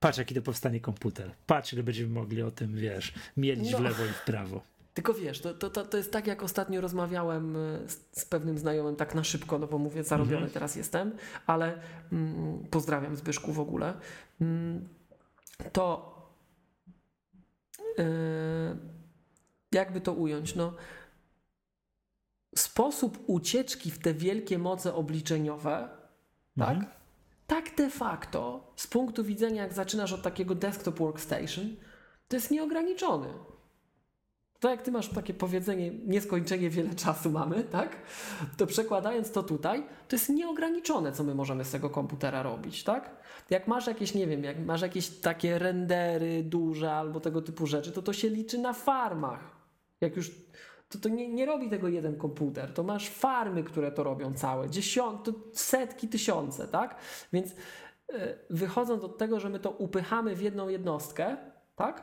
Patrz, 0.00 0.18
jaki 0.18 0.34
to 0.34 0.42
powstanie 0.42 0.80
komputer. 0.80 1.30
Patrz, 1.46 1.72
ile 1.72 1.82
będziemy 1.82 2.14
mogli 2.14 2.42
o 2.42 2.50
tym, 2.50 2.74
wiesz, 2.76 3.14
mielić 3.36 3.72
No. 3.72 3.78
w 3.78 3.80
lewo 3.80 4.04
i 4.04 4.08
w 4.08 4.24
prawo. 4.24 4.62
Tylko 4.94 5.14
wiesz, 5.14 5.40
to, 5.40 5.54
to, 5.54 5.70
to, 5.84 5.96
jest 5.96 6.12
tak, 6.12 6.26
jak 6.26 6.42
ostatnio 6.42 6.80
rozmawiałem 6.80 7.56
y, 7.56 7.88
z, 7.88 8.20
z 8.20 8.24
pewnym 8.24 8.58
znajomym, 8.58 8.96
tak 8.96 9.14
na 9.14 9.24
szybko, 9.24 9.58
no 9.58 9.66
bo 9.66 9.78
mówię, 9.78 10.04
zarobiony 10.04 10.36
Mhm. 10.36 10.52
teraz 10.52 10.76
jestem, 10.76 11.12
ale 11.46 11.80
mm, 12.12 12.66
pozdrawiam 12.70 13.16
Zbyszku 13.16 13.52
w 13.52 13.60
ogóle. 13.60 13.94
Mm, 14.40 14.88
to 15.72 16.14
y, 17.98 18.02
jakby 19.72 20.00
to 20.00 20.12
ująć, 20.12 20.54
no 20.54 20.74
sposób 22.56 23.24
ucieczki 23.26 23.90
w 23.90 23.98
te 23.98 24.14
wielkie 24.14 24.58
moce 24.58 24.94
obliczeniowe, 24.94 25.88
tak? 26.58 26.68
Mhm. 26.68 26.80
tak 26.80 26.99
de 27.76 27.90
facto, 27.90 28.72
z 28.76 28.86
punktu 28.86 29.24
widzenia, 29.24 29.62
jak 29.62 29.72
zaczynasz 29.72 30.12
od 30.12 30.22
takiego 30.22 30.54
desktop 30.54 30.98
workstation, 30.98 31.76
to 32.28 32.36
jest 32.36 32.50
nieograniczony. 32.50 33.26
To 34.60 34.70
jak 34.70 34.82
ty 34.82 34.92
masz 34.92 35.08
takie 35.08 35.34
powiedzenie, 35.34 35.90
nieskończenie 35.90 36.70
wiele 36.70 36.94
czasu 36.94 37.30
mamy, 37.30 37.64
tak? 37.64 37.96
To 38.56 38.66
przekładając 38.66 39.32
to 39.32 39.42
tutaj, 39.42 39.82
to 40.08 40.16
jest 40.16 40.28
nieograniczone, 40.28 41.12
co 41.12 41.24
my 41.24 41.34
możemy 41.34 41.64
z 41.64 41.70
tego 41.70 41.90
komputera 41.90 42.42
robić, 42.42 42.84
tak? 42.84 43.10
Jak 43.50 43.68
masz 43.68 43.86
jakieś, 43.86 44.14
nie 44.14 44.26
wiem, 44.26 44.44
jak 44.44 44.66
masz 44.66 44.82
jakieś 44.82 45.08
takie 45.08 45.58
rendery 45.58 46.42
duże 46.42 46.92
albo 46.92 47.20
tego 47.20 47.42
typu 47.42 47.66
rzeczy, 47.66 47.92
to 47.92 48.02
to 48.02 48.12
się 48.12 48.28
liczy 48.28 48.58
na 48.58 48.72
farmach. 48.72 49.40
Jak 50.00 50.16
już, 50.16 50.30
to, 50.90 50.98
to 50.98 51.08
nie, 51.08 51.28
nie 51.28 51.46
robi 51.46 51.70
tego 51.70 51.88
jeden 51.88 52.16
komputer, 52.16 52.74
to 52.74 52.82
masz 52.82 53.08
farmy, 53.08 53.64
które 53.64 53.92
to 53.92 54.02
robią 54.02 54.34
całe, 54.34 54.70
dziesiąt, 54.70 55.30
setki, 55.52 56.08
tysiące, 56.08 56.68
tak? 56.68 56.96
Więc 57.32 57.50
yy, 57.50 58.18
wychodząc 58.50 59.04
od 59.04 59.18
tego, 59.18 59.40
że 59.40 59.48
my 59.48 59.58
to 59.58 59.70
upychamy 59.70 60.36
w 60.36 60.42
jedną 60.42 60.68
jednostkę, 60.68 61.36
tak? 61.76 62.02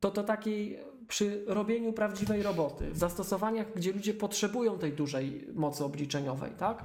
To 0.00 0.10
to 0.10 0.24
takiej 0.24 0.80
przy 1.08 1.44
robieniu 1.46 1.92
prawdziwej 1.92 2.42
roboty, 2.42 2.90
w 2.90 2.98
zastosowaniach, 2.98 3.66
gdzie 3.74 3.92
ludzie 3.92 4.14
potrzebują 4.14 4.78
tej 4.78 4.92
dużej 4.92 5.48
mocy 5.54 5.84
obliczeniowej, 5.84 6.50
tak? 6.58 6.84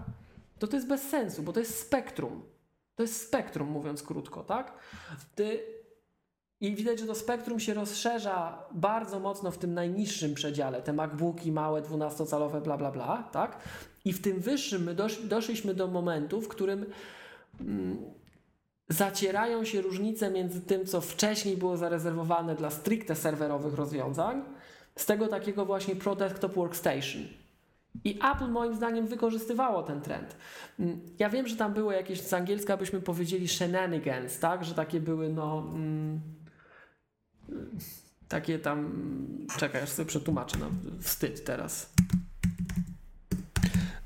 To 0.60 0.68
to 0.68 0.76
jest 0.76 0.88
bez 0.88 1.01
sensu, 1.01 1.43
bo 1.43 1.53
to 1.53 1.60
jest 1.60 1.80
spektrum. 1.80 2.43
To 2.95 3.03
jest 3.03 3.27
spektrum, 3.27 3.68
mówiąc 3.68 4.03
krótko, 4.03 4.43
tak? 4.43 4.74
Ty, 5.35 5.64
I 6.62 6.76
widać, 6.76 7.00
że 7.00 7.06
to 7.06 7.16
spektrum 7.16 7.60
się 7.60 7.74
rozszerza 7.74 8.66
bardzo 8.72 9.20
mocno 9.20 9.52
w 9.52 9.58
tym 9.58 9.74
najniższym 9.74 10.34
przedziale. 10.34 10.82
Te 10.82 10.94
MacBooki 10.94 11.52
małe, 11.52 11.82
12-calowe, 11.82 12.62
bla, 12.62 12.78
bla, 12.78 12.92
bla, 12.92 13.30
tak? 13.32 13.58
I 14.06 14.14
w 14.14 14.22
tym 14.22 14.40
wyższym 14.40 14.84
my 14.84 14.96
dosz, 14.96 15.22
doszliśmy 15.22 15.74
do 15.74 15.88
momentu, 15.88 16.42
w 16.42 16.48
którym 16.48 16.86
mm, 17.62 17.98
zacierają 18.90 19.66
się 19.66 19.82
różnice 19.82 20.32
między 20.32 20.62
tym, 20.62 20.86
co 20.86 21.02
wcześniej 21.02 21.58
było 21.58 21.78
zarezerwowane 21.78 22.56
dla 22.56 22.70
stricte 22.70 23.16
serwerowych 23.16 23.74
rozwiązań, 23.74 24.44
z 24.96 25.06
tego 25.06 25.28
takiego 25.28 25.66
właśnie 25.66 25.96
Pro 25.96 26.16
Desktop 26.16 26.54
Workstation. 26.54 27.22
I 28.04 28.20
Apple 28.34 28.52
moim 28.52 28.76
zdaniem 28.76 29.08
wykorzystywało 29.08 29.84
ten 29.84 30.02
trend. 30.02 30.36
Ja 31.20 31.30
wiem, 31.30 31.48
że 31.48 31.56
tam 31.56 31.74
były 31.74 31.94
jakieś 31.94 32.22
z 32.22 32.34
angielska 32.34 32.78
byśmy 32.78 33.02
powiedzieli 33.02 33.48
shenanigans, 33.48 34.40
tak? 34.40 34.66
Że 34.66 34.74
takie 34.74 35.00
były 35.00 35.30
no 35.30 35.64
mm, 35.74 36.22
takie 38.28 38.60
tam 38.60 38.92
czekaj, 39.58 39.82
aż 39.82 39.90
sobie 39.90 40.06
przetłumaczę, 40.06 40.58
no, 40.60 40.72
wstyd 41.00 41.46
teraz. 41.46 41.94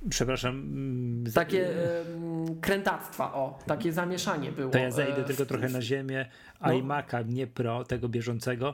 Przepraszam. 0.09 0.56
mm, 0.56 1.33
Takie 1.33 1.69
em, 1.69 2.61
krętactwa, 2.61 3.33
o, 3.33 3.59
takie 3.67 3.93
zamieszanie 3.93 4.51
było. 4.51 4.72
To 4.72 4.77
ja 4.77 4.91
zejdę 4.91 5.22
e, 5.22 5.24
tylko 5.24 5.45
trochę 5.45 5.69
na 5.69 5.82
ziemię. 5.82 6.25
No. 6.61 6.67
iMac'a, 6.67 7.27
nie 7.27 7.48
Pro, 7.48 7.83
tego 7.83 8.09
bieżącego, 8.09 8.74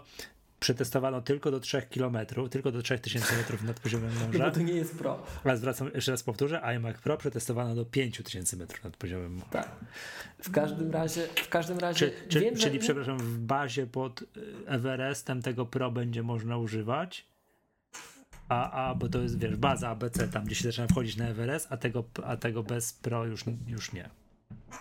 przetestowano 0.62 1.22
tylko 1.22 1.52
do 1.52 1.60
3 1.60 1.82
km, 1.82 2.18
tylko 2.52 2.72
do 2.72 2.82
3000 2.82 3.38
metrów 3.38 3.64
nad 3.64 3.80
poziomem 3.80 4.12
No 4.20 4.28
morza. 4.28 4.46
bo 4.46 4.52
to 4.52 4.62
nie 4.62 4.74
jest 4.74 4.98
pro. 4.98 5.24
A 5.44 5.56
zwracam, 5.56 5.90
jeszcze 5.96 6.12
raz 6.12 6.24
powtórzę, 6.24 6.62
iMac 6.62 6.98
Pro 6.98 7.18
przetestowano 7.18 7.76
do 7.76 7.86
5000 7.86 8.58
metrów 8.58 8.84
nad 8.84 8.98
poziomem 8.98 9.34
morza. 9.34 9.46
Tak. 9.52 9.72
W 10.44 10.52
każdym 10.52 10.92
razie, 10.92 11.28
w 11.36 11.50
każdym 11.50 11.80
razie 11.80 12.00
Czy, 12.00 12.14
czy, 12.30 12.40
wiem, 12.40 12.56
czyli, 12.56 12.74
że 12.76 12.80
przepraszam, 12.80 13.18
w 13.18 13.38
bazie 13.40 13.88
pod 13.88 14.22
y, 14.22 14.26
Everestem 14.68 15.42
tego 15.42 15.66
Pro 15.66 15.92
będzie 15.92 16.24
można 16.24 16.58
używać? 16.58 17.26
A, 18.50 18.72
a, 18.90 18.96
bo 18.96 19.10
to 19.10 19.22
jest, 19.22 19.40
wiesz, 19.40 19.56
baza 19.56 19.90
ABC, 19.90 20.28
tam 20.28 20.46
gdzie 20.46 20.56
się 20.56 20.64
zaczyna 20.64 20.88
wchodzić 20.88 21.18
na 21.18 21.28
Everest, 21.28 21.68
a 21.70 21.78
tego, 21.78 22.04
a 22.24 22.38
tego 22.38 22.64
bez 22.64 22.94
Pro 22.94 23.26
już, 23.26 23.44
już 23.68 23.94
nie. 23.94 24.10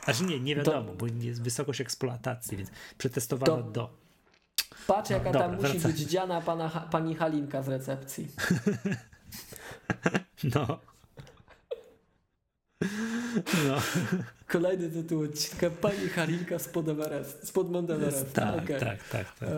Znaczy 0.05 0.25
nie, 0.25 0.41
nie 0.41 0.57
wiadomo, 0.57 0.94
bo 0.94 1.07
jest 1.07 1.42
wysokość 1.42 1.81
eksploatacji, 1.81 2.57
więc 2.57 2.70
przetestowano 2.99 3.57
To- 3.62 3.70
do. 3.70 4.00
Patrz 4.94 5.10
jaka 5.10 5.25
Dobra, 5.33 5.41
tam 5.41 5.57
musi 5.57 5.73
wracaj. 5.73 5.93
być 5.93 6.01
dziana 6.01 6.41
pana, 6.41 6.69
pani 6.91 7.15
Halinka 7.15 7.62
z 7.62 7.69
recepcji. 7.69 8.28
No. 10.55 10.78
No, 13.69 13.77
Kolejny 14.49 14.91
tytuł 14.91 15.23
odcinka 15.25 15.70
Pani 15.81 16.09
Halinka 16.09 16.59
spod 16.59 16.89
Everest, 16.89 17.49
spod 17.49 17.70
Mount 17.70 17.91
Everest. 17.91 18.33
tak, 18.33 18.65
Okej. 18.65 18.81
tak, 18.81 19.09
tak, 19.09 19.39
tak. 19.39 19.49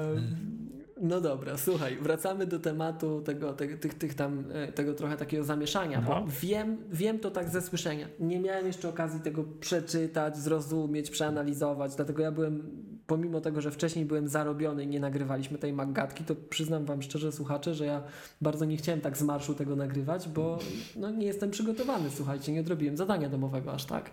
No 1.00 1.20
dobra, 1.20 1.58
słuchaj, 1.58 1.96
wracamy 2.00 2.46
do 2.46 2.58
tematu 2.58 3.20
tego, 3.22 3.52
tego, 3.52 3.78
tych, 3.78 3.94
tych 3.94 4.14
tam, 4.14 4.44
e, 4.52 4.72
tego 4.72 4.94
trochę 4.94 5.16
takiego 5.16 5.44
zamieszania, 5.44 6.00
No. 6.00 6.06
bo 6.06 6.26
wiem, 6.40 6.76
wiem 6.92 7.18
to 7.18 7.30
tak 7.30 7.48
ze 7.48 7.62
słyszenia. 7.62 8.06
Nie 8.20 8.40
miałem 8.40 8.66
jeszcze 8.66 8.88
okazji 8.88 9.20
tego 9.20 9.44
przeczytać, 9.60 10.36
zrozumieć, 10.36 11.10
przeanalizować, 11.10 11.96
dlatego 11.96 12.22
ja 12.22 12.32
byłem, 12.32 12.62
pomimo 13.06 13.40
tego, 13.40 13.60
że 13.60 13.70
wcześniej 13.70 14.04
byłem 14.04 14.28
zarobiony 14.28 14.84
i 14.84 14.86
nie 14.86 15.00
nagrywaliśmy 15.00 15.58
tej 15.58 15.72
maggatki, 15.72 16.24
to 16.24 16.34
przyznam 16.50 16.84
wam 16.84 17.02
szczerze, 17.02 17.32
słuchacze, 17.32 17.74
że 17.74 17.86
ja 17.86 18.02
bardzo 18.40 18.64
nie 18.64 18.76
chciałem 18.76 19.00
tak 19.00 19.16
z 19.16 19.22
marszu 19.22 19.54
tego 19.54 19.76
nagrywać, 19.76 20.28
bo 20.28 20.58
no, 20.96 21.10
nie 21.10 21.26
jestem 21.26 21.50
przygotowany, 21.50 22.10
słuchajcie, 22.10 22.52
nie 22.52 22.60
odrobiłem 22.60 22.96
zadania 22.96 23.28
domowego 23.28 23.72
aż 23.72 23.84
tak. 23.84 24.10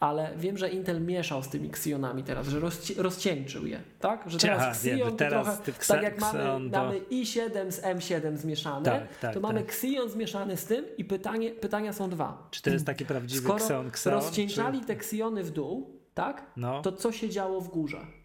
Ale 0.00 0.30
wiem, 0.36 0.58
że 0.58 0.68
Intel 0.68 1.02
mieszał 1.02 1.42
z 1.42 1.48
tymi 1.48 1.68
Xionami 1.68 2.22
teraz, 2.24 2.48
że 2.48 2.60
rozci- 2.60 3.00
rozcieńczył 3.00 3.66
je, 3.66 3.80
tak? 4.00 4.24
Że 4.30 4.38
teraz 4.38 4.62
Aha, 4.62 4.72
wiem, 4.82 4.94
Xeon 4.94 5.08
że 5.10 5.12
to 5.12 5.16
teraz 5.18 5.60
trochę, 5.62 5.86
tak 5.88 6.02
jak 6.02 6.20
mamy, 6.20 6.70
to- 6.70 6.78
mamy 6.78 7.00
i7 7.00 7.70
z 7.70 7.82
M7 7.82 8.36
zmieszane, 8.36 8.84
Tak, 8.84 9.18
tak, 9.18 9.34
to 9.34 9.40
mamy 9.40 9.62
tak. 9.62 9.74
Zmieszany 10.08 10.56
z 10.56 10.64
tym 10.64 10.84
i 10.98 11.04
pytanie, 11.04 11.50
pytania 11.50 11.92
są 11.92 12.10
dwa. 12.10 12.48
Czy 12.50 12.62
to 12.62 12.70
jest 12.70 12.86
taki 12.86 13.04
prawdziwy 13.06 13.42
Skoro 13.42 13.64
Xeon 13.64 13.86
Xeon? 13.86 14.14
rozcieńczali 14.14 14.80
te 14.80 14.92
Xiony 14.92 15.44
w 15.44 15.50
dół, 15.50 16.00
tak? 16.14 16.36
Czy... 16.54 16.60
No, 16.60 16.82
To 16.82 16.92
co 16.92 17.12
się 17.12 17.28
działo 17.28 17.60
w 17.60 17.68
górze? 17.68 18.19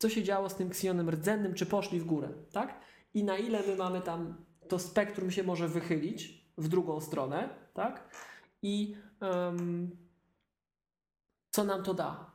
Co 0.00 0.08
się 0.08 0.22
działo 0.22 0.48
z 0.48 0.54
tym 0.54 0.68
Xeonem 0.68 1.10
rdzennym, 1.10 1.54
czy 1.54 1.66
poszli 1.66 2.00
w 2.00 2.04
górę, 2.04 2.28
tak? 2.52 2.80
I 3.14 3.24
na 3.24 3.36
ile 3.36 3.62
my 3.66 3.76
mamy 3.76 4.00
tam, 4.00 4.44
to 4.68 4.78
spektrum 4.78 5.30
się 5.30 5.42
może 5.42 5.68
wychylić 5.68 6.44
w 6.58 6.68
drugą 6.68 7.00
stronę, 7.00 7.48
tak? 7.74 8.08
I 8.62 8.96
em, 9.20 9.90
co 11.50 11.64
nam 11.64 11.82
to 11.82 11.94
da? 11.94 12.30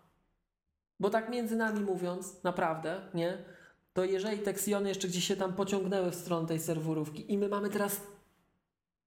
Bo 1.00 1.10
tak 1.10 1.30
między 1.30 1.56
nami 1.56 1.80
mówiąc, 1.80 2.44
naprawdę, 2.44 3.02
nie? 3.14 3.46
To 3.94 4.04
jeżeli 4.04 4.40
te 4.40 4.52
Xiony 4.52 4.90
jeszcze 4.90 5.08
gdzieś 5.08 5.28
się 5.28 5.36
tam 5.36 5.54
pociągnęły 5.54 6.12
w 6.12 6.16
stronę 6.16 6.48
tej 6.48 6.60
serwerówki 6.60 7.34
i 7.34 7.38
my 7.38 7.50
mamy 7.50 7.70
teraz, 7.70 8.02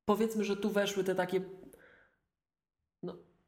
powiedzmy, 0.04 0.44
że 0.44 0.56
tu 0.56 0.70
weszły 0.70 1.04
te 1.04 1.14
takie 1.14 1.40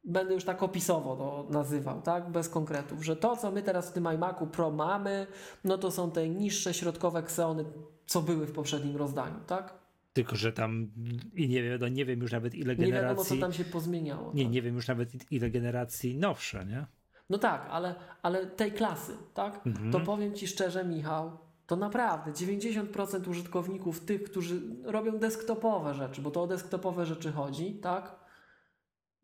będę 0.05 0.35
już 0.35 0.45
tak 0.45 0.63
opisowo 0.63 1.17
to 1.17 1.47
nazywał, 1.51 2.03
tak? 2.03 2.31
Bez 2.31 2.49
konkretów, 2.49 3.05
że 3.05 3.17
to, 3.17 3.37
co 3.37 3.51
my 3.51 3.63
teraz 3.63 3.91
w 3.91 3.93
tym 3.93 4.09
iMacu 4.15 4.47
Pro 4.47 4.71
mamy, 4.71 5.27
no 5.65 5.79
to 5.79 5.91
są 5.91 6.11
te 6.11 6.29
niższe 6.29 6.75
środkowe 6.75 7.19
Xeony, 7.19 7.65
co 8.07 8.23
były 8.23 8.47
w 8.47 8.53
poprzednim 8.53 8.97
rozdaniu, 8.97 9.41
tak? 9.47 9.81
tylko 10.13 10.37
że 10.37 10.53
tam 10.53 10.91
i 11.35 11.49
nie 11.49 11.63
wiem, 11.63 11.79
no 11.81 11.89
nie 11.89 12.05
wiem 12.05 12.21
już 12.21 12.33
nawet 12.33 12.55
ile 12.55 12.77
Nie 12.77 12.93
wiadomo, 12.93 13.25
co 13.25 13.35
generacji. 13.35 13.41
tam 13.41 13.53
się 13.53 13.65
pozmieniało. 13.65 14.33
Nie, 14.35 14.45
tak? 14.45 14.53
nie 14.53 14.63
wiem 14.63 14.75
już 14.75 14.89
nawet 14.89 15.33
ile 15.33 15.51
generacji 15.51 16.17
nowsze, 16.19 16.67
nie? 16.67 16.87
No 17.31 17.39
tak, 17.39 17.67
ale, 17.71 17.95
ale 18.23 18.47
tej 18.47 18.73
klasy, 18.73 19.13
tak? 19.35 19.67
Mhm. 19.67 19.93
To 19.93 20.01
powiem 20.01 20.35
Ci 20.35 20.47
szczerze, 20.47 20.85
Michał, 20.85 21.39
to 21.67 21.77
naprawdę 21.77 22.33
90% 22.33 23.29
użytkowników, 23.29 24.01
tych, 24.01 24.23
którzy 24.23 24.61
robią 24.85 25.19
desktopowe 25.19 25.95
rzeczy, 25.95 26.23
bo 26.23 26.31
to 26.31 26.43
o 26.43 26.47
desktopowe 26.47 27.07
rzeczy 27.07 27.33
chodzi, 27.33 27.75
tak? 27.75 28.20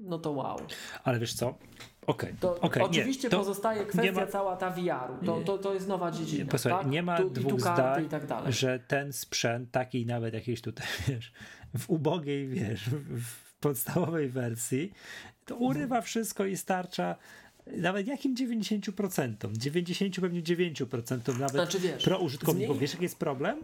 No 0.00 0.18
to 0.18 0.30
wow. 0.32 0.58
Ale 1.04 1.18
wiesz 1.18 1.34
co? 1.34 1.54
Okej, 2.06 2.34
To 2.40 2.60
okej, 2.60 2.82
oczywiście 2.82 3.28
nie, 3.28 3.36
pozostaje 3.36 3.84
kwestia 3.86 4.12
ma- 4.12 4.26
cała 4.26 4.56
ta 4.56 4.70
VR-u. 4.70 5.26
To, 5.26 5.40
to, 5.40 5.58
to 5.58 5.74
jest 5.74 5.88
nowa 5.88 6.10
dziedzina. 6.10 6.50
Posłuchaj, 6.50 6.82
tak? 6.82 6.90
nie 6.92 7.02
ma 7.02 7.16
tu, 7.16 7.30
dwóch 7.30 7.52
tu 7.52 7.58
zdań, 7.58 8.08
tak 8.08 8.52
że 8.52 8.78
ten 8.78 9.12
sprzęt, 9.12 9.70
taki 9.70 10.06
nawet 10.06 10.34
jakiś 10.34 10.60
tutaj, 10.60 10.86
wiesz, 11.08 11.32
w 11.78 11.90
ubogiej, 11.90 12.48
wiesz, 12.48 12.90
w, 12.90 13.46
podstawowej 13.60 14.28
wersji, 14.28 14.92
to 15.44 15.56
urywa 15.56 16.00
wszystko 16.00 16.44
i 16.44 16.56
starcza 16.56 17.16
nawet 17.66 18.06
jakim 18.06 18.34
90%? 18.34 19.52
90 19.52 20.16
pewnie 20.20 20.42
9% 20.42 21.38
nawet 21.38 21.50
Znaczy 21.50 21.80
wiesz, 21.80 22.04
pro 22.04 22.18
użytkowników. 22.18 22.78
Wiesz 22.78 22.92
jaki 22.92 23.02
jest 23.02 23.18
problem? 23.18 23.58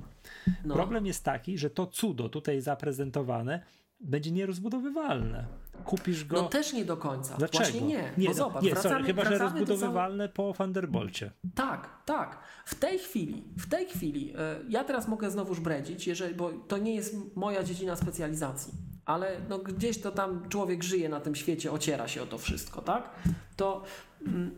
No. 0.65 0.75
Problem 0.75 1.07
jest 1.07 1.25
taki, 1.25 1.59
że 1.59 1.70
to 1.70 1.86
cudo 1.86 2.28
tutaj 2.28 2.61
zaprezentowane 2.61 3.62
będzie 4.03 4.31
nierozbudowywalne. 4.31 5.47
Kupisz 5.85 6.25
go... 6.25 6.43
No 6.43 6.49
też 6.49 6.73
nie 6.73 6.85
do 6.85 6.97
końca. 6.97 7.37
Dlaczego? 7.37 7.65
Właśnie 7.65 7.81
nie. 7.81 8.13
Nie, 8.19 8.29
bo 8.29 8.31
no, 8.31 8.35
zobacz, 8.35 8.63
nie 8.63 8.71
wracamy, 8.71 8.95
sorry, 8.95 9.05
chyba 9.05 9.25
że 9.25 9.39
rozbudowywalne 9.39 10.29
po 10.29 10.53
Thunderbolcie. 10.53 11.31
Tak, 11.55 11.89
tak. 12.05 12.39
W 12.65 12.75
tej 12.75 12.99
chwili, 12.99 13.45
w 13.59 13.69
tej 13.69 13.87
chwili, 13.87 14.33
e, 14.37 14.61
ja 14.69 14.85
teraz 14.85 15.09
mogę 15.09 15.31
znowuż 15.31 15.61
bredzić, 15.61 16.07
jeżeli, 16.07 16.35
bo 16.35 16.51
to 16.53 16.79
nie 16.79 16.95
jest 16.95 17.37
moja 17.37 17.63
dziedzina 17.63 17.97
specjalizacji, 17.97 18.73
ale 19.05 19.37
no 19.49 19.59
gdzieś 19.59 20.01
to 20.01 20.11
tam 20.11 20.49
człowiek 20.49 20.83
żyje 20.83 21.09
na 21.09 21.21
tym 21.21 21.35
świecie, 21.35 21.73
ociera 21.73 22.09
się 22.09 22.23
o 22.23 22.27
to 22.27 22.39
wszystko, 22.39 22.83
tak? 22.83 23.11
To 23.57 23.83
mm, 24.27 24.51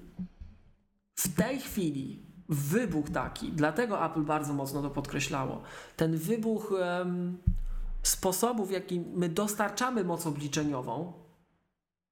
w 1.15 1.35
tej 1.37 1.61
chwili 1.61 2.27
wybuch 2.49 3.11
taki, 3.11 3.53
dlatego 3.53 4.07
Apple 4.07 4.23
bardzo 4.23 4.55
mocno 4.55 4.83
to 4.83 4.91
podkreślało, 4.91 5.63
ten 5.97 6.17
wybuch 6.17 6.73
em, 6.83 7.39
sposobu, 8.09 8.65
w 8.65 8.71
jaki 8.71 9.01
my 9.01 9.29
dostarczamy 9.29 10.05
moc 10.05 10.27
obliczeniową 10.27 11.13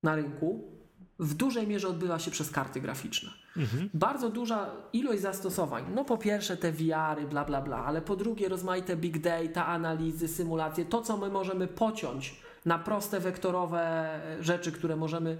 na 0.03 0.15
rynku, 0.15 0.73
w 1.19 1.35
dużej 1.35 1.67
mierze 1.67 1.89
odbywa 1.89 2.19
się 2.19 2.31
przez 2.31 2.51
karty 2.51 2.81
graficzne. 2.81 3.31
Mhm. 3.57 3.91
Bardzo 3.95 4.31
duża 4.31 4.71
ilość 4.93 5.23
zastosowań. 5.23 5.85
No 5.95 6.05
po 6.05 6.19
pierwsze 6.19 6.57
te 6.57 6.73
VR-y, 6.73 7.27
bla 7.29 7.45
bla 7.45 7.63
bla, 7.63 7.85
ale 7.85 8.03
po 8.03 8.17
drugie 8.17 8.49
rozmaite 8.49 8.97
big 8.97 9.19
data, 9.19 9.67
analizy, 9.67 10.29
symulacje, 10.29 10.85
to 10.85 11.03
co 11.03 11.17
my 11.17 11.31
możemy 11.31 11.67
pociąć 11.67 12.41
na 12.65 12.79
proste 12.79 13.21
wektorowe 13.21 14.21
rzeczy, 14.41 14.73
które 14.73 14.97
możemy 14.97 15.39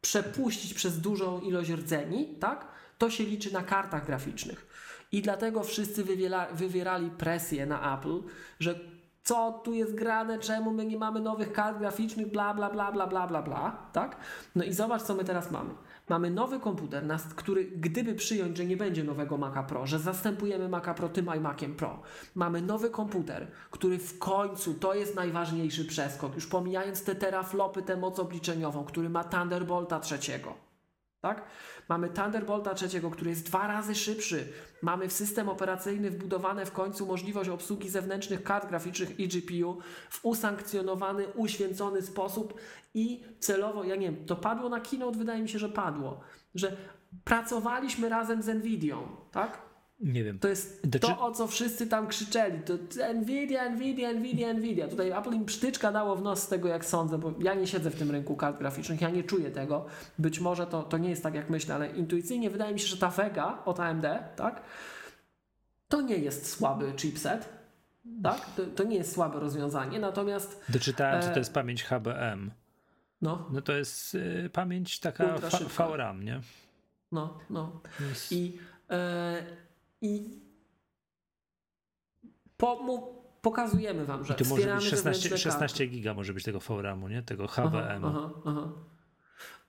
przepuścić 0.00 0.74
przez 0.74 1.00
dużą 1.00 1.40
ilość 1.40 1.70
rdzeni, 1.70 2.26
tak? 2.40 2.66
To 2.98 3.10
się 3.10 3.24
liczy 3.24 3.52
na 3.52 3.62
kartach 3.62 4.06
graficznych. 4.06 4.66
I 5.12 5.22
dlatego 5.22 5.62
wszyscy 5.62 6.04
wywiera, 6.04 6.46
wywierali 6.52 7.10
presję 7.10 7.66
na 7.66 7.98
Apple, 7.98 8.22
że 8.60 8.80
co 9.22 9.60
tu 9.64 9.74
jest 9.74 9.94
grane, 9.94 10.38
czemu 10.38 10.70
my 10.70 10.86
nie 10.86 10.98
mamy 10.98 11.20
nowych 11.20 11.52
kart 11.52 11.78
graficznych, 11.78 12.30
bla, 12.30 12.54
bla, 12.54 12.70
bla, 12.70 12.92
bla, 12.92 13.06
bla, 13.06 13.26
bla, 13.26 13.42
bla, 13.42 13.86
tak? 13.92 14.16
No 14.54 14.64
i 14.64 14.72
zobacz, 14.72 15.02
co 15.02 15.14
my 15.14 15.24
teraz 15.24 15.50
mamy. 15.50 15.70
Mamy 16.08 16.30
nowy 16.30 16.60
komputer, 16.60 17.04
który 17.36 17.64
gdyby 17.64 18.14
przyjąć, 18.14 18.56
że 18.56 18.64
nie 18.64 18.76
będzie 18.76 19.04
nowego 19.04 19.38
Maca 19.38 19.62
Pro, 19.62 19.86
że 19.86 19.98
zastępujemy 19.98 20.68
Maca 20.68 20.94
Pro 20.94 21.08
tym 21.08 21.26
iMaciem 21.36 21.74
Pro, 21.74 22.02
mamy 22.34 22.62
nowy 22.62 22.90
komputer, 22.90 23.46
który 23.70 23.98
w 23.98 24.18
końcu, 24.18 24.74
to 24.74 24.94
jest 24.94 25.16
najważniejszy 25.16 25.84
przeskok, 25.84 26.34
już 26.34 26.46
pomijając 26.46 27.04
te 27.04 27.14
teraflopy, 27.14 27.82
tę 27.82 27.96
moc 27.96 28.18
obliczeniową, 28.18 28.84
który 28.84 29.10
ma 29.10 29.24
Thunderbolta 29.24 30.00
trzeciego, 30.00 30.54
tak? 31.20 31.44
Mamy 31.88 32.08
Thunderbolta 32.08 32.74
trzeciego, 32.74 33.10
który 33.10 33.30
jest 33.30 33.46
dwa 33.46 33.66
razy 33.66 33.94
szybszy. 33.94 34.52
Mamy 34.82 35.08
w 35.08 35.12
system 35.12 35.48
operacyjny 35.48 36.10
wbudowane 36.10 36.66
w 36.66 36.72
końcu 36.72 37.06
możliwość 37.06 37.50
obsługi 37.50 37.88
zewnętrznych 37.88 38.42
kart 38.42 38.68
graficznych 38.68 39.20
i 39.20 39.28
GPU 39.28 39.78
w 40.10 40.24
usankcjonowany, 40.24 41.26
uświęcony 41.28 42.02
sposób 42.02 42.54
i 42.94 43.24
celowo, 43.38 43.84
ja 43.84 43.96
nie 43.96 44.06
wiem, 44.06 44.26
to 44.26 44.36
padło 44.36 44.68
na 44.68 44.80
keynote, 44.80 45.18
wydaje 45.18 45.42
mi 45.42 45.48
się, 45.48 45.58
że 45.58 45.68
padło, 45.68 46.20
że 46.54 46.76
pracowaliśmy 47.24 48.08
razem 48.08 48.42
z 48.42 48.46
Nvidią, 48.46 49.16
tak? 49.30 49.71
Nie 50.02 50.24
wiem. 50.24 50.38
To 50.38 50.48
jest 50.48 50.82
to, 51.00 51.20
o 51.20 51.32
co 51.32 51.46
wszyscy 51.46 51.86
tam 51.86 52.06
krzyczeli. 52.06 52.58
To 52.62 52.72
Nvidia, 53.14 53.68
Nvidia, 53.70 54.12
Nvidia, 54.12 54.52
Nvidia. 54.52 54.88
Tutaj 54.88 55.10
Apple 55.10 55.32
im 55.34 55.44
psztyczka 55.44 55.92
dało 55.92 56.16
w 56.16 56.22
nos 56.22 56.42
z 56.42 56.48
tego, 56.48 56.68
jak 56.68 56.84
sądzę, 56.84 57.18
bo 57.18 57.32
ja 57.38 57.54
nie 57.54 57.66
siedzę 57.66 57.90
w 57.90 57.98
tym 57.98 58.10
rynku 58.10 58.36
kart 58.36 58.58
graficznych, 58.58 59.00
ja 59.00 59.10
nie 59.10 59.24
czuję 59.24 59.50
tego. 59.50 59.86
Być 60.18 60.40
może 60.40 60.66
to, 60.66 60.82
to 60.82 60.98
nie 60.98 61.10
jest 61.10 61.22
tak, 61.22 61.34
jak 61.34 61.50
myślę, 61.50 61.74
ale 61.74 61.90
intuicyjnie 61.90 62.50
wydaje 62.50 62.72
mi 62.74 62.80
się, 62.80 62.86
że 62.86 62.96
ta 62.96 63.08
Vega 63.08 63.62
od 63.64 63.80
AMD, 63.80 64.04
tak? 64.36 64.62
To 65.88 66.00
nie 66.00 66.16
jest 66.18 66.50
słaby 66.50 66.92
chipset, 66.96 67.48
tak? 68.22 68.46
To, 68.56 68.62
to 68.66 68.84
nie 68.84 68.96
jest 68.96 69.12
słabe 69.12 69.40
rozwiązanie, 69.40 69.98
natomiast 69.98 70.64
Doczytałem, 70.68 71.22
co 71.22 71.28
E, 71.28 71.32
to 71.32 71.38
jest 71.38 71.52
pamięć 71.54 71.84
HBM. 71.84 72.50
no, 73.22 73.48
No 73.52 73.60
to 73.62 73.72
jest 73.72 74.14
y, 74.14 74.50
pamięć 74.52 75.00
taka. 75.00 75.38
VRAM, 75.78 76.24
nie? 76.24 76.40
no, 77.12 77.38
no. 77.50 77.80
Jest- 78.08 78.32
I, 78.32 78.58
e, 78.90 79.42
i 80.02 80.42
pokazujemy 83.42 84.04
Wam, 84.04 84.24
że 84.24 84.34
I 84.34 84.36
tu 84.36 84.44
może 84.44 84.74
być 84.74 84.84
16, 84.84 84.96
zewnętrzne 84.96 85.38
16 85.38 85.86
giga 85.86 86.14
może 86.14 86.34
być 86.34 86.44
tego 86.44 86.60
VRAMu, 86.60 87.08
nie? 87.08 87.22
Tego 87.22 87.48
HBM. 87.48 88.04
Aha, 88.04 88.30
aha, 88.30 88.30
aha. 88.44 88.72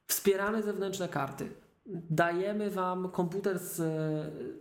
Wspieramy 0.07 0.63
zewnętrzne 0.63 1.09
karty. 1.09 1.49
Dajemy 2.09 2.71
Wam 2.71 3.11
komputer 3.11 3.59
z, 3.59 3.75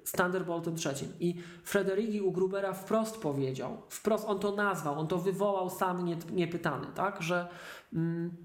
z 0.09 0.12
Thunderboltem 0.12 0.76
trzecim. 0.76 1.12
I 1.20 1.34
Frederiki 1.65 2.20
u 2.20 2.33
Grubera 2.33 2.73
wprost 2.73 3.18
powiedział, 3.18 3.83
wprost 3.89 4.25
on 4.28 4.39
to 4.39 4.57
nazwał, 4.57 5.01
on 5.01 5.07
to 5.07 5.18
wywołał 5.18 5.70
sam 5.70 6.05
nie, 6.05 6.17
niepytany, 6.33 6.86
tak, 6.94 7.23
że 7.23 7.49
mm, 7.92 8.36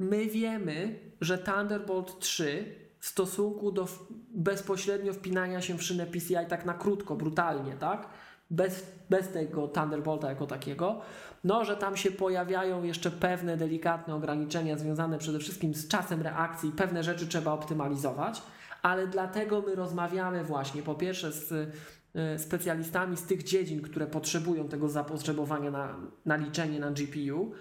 my 0.00 0.26
wiemy, 0.26 1.00
że 1.20 1.38
Thunderbolt 1.38 2.18
3 2.18 2.83
w 3.04 3.06
stosunku 3.06 3.72
do 3.72 3.88
bezpośrednio 4.30 5.12
wpinania 5.12 5.60
się 5.60 5.78
w 5.78 5.82
szynę 5.82 6.06
PCI 6.06 6.46
tak 6.48 6.64
na 6.64 6.74
krótko, 6.74 7.16
brutalnie, 7.16 7.72
tak, 7.72 8.08
bez, 8.50 8.86
bez 9.10 9.28
tego 9.28 9.68
Thunderbolta 9.68 10.28
jako 10.28 10.46
takiego, 10.46 11.00
no, 11.44 11.64
że 11.64 11.76
tam 11.76 11.96
się 11.96 12.10
pojawiają 12.10 12.82
jeszcze 12.82 13.10
pewne 13.10 13.56
delikatne 13.56 14.14
ograniczenia 14.14 14.78
związane 14.78 15.18
przede 15.18 15.38
wszystkim 15.38 15.74
z 15.74 15.88
czasem 15.88 16.22
reakcji, 16.22 16.72
pewne 16.72 17.02
rzeczy 17.02 17.26
trzeba 17.26 17.52
optymalizować, 17.52 18.42
ale 18.82 19.06
dlatego 19.06 19.62
my 19.62 19.74
rozmawiamy 19.74 20.44
właśnie 20.44 20.82
po 20.82 20.94
pierwsze 20.94 21.32
z 21.32 21.52
y, 21.52 22.38
specjalistami 22.38 23.16
z 23.16 23.22
tych 23.22 23.42
dziedzin, 23.42 23.82
które 23.82 24.06
potrzebują 24.06 24.68
tego 24.68 24.88
zapotrzebowania 24.88 25.70
na, 25.70 25.96
na 26.26 26.36
liczenie 26.36 26.80
na 26.80 26.90
GPU 26.90 27.52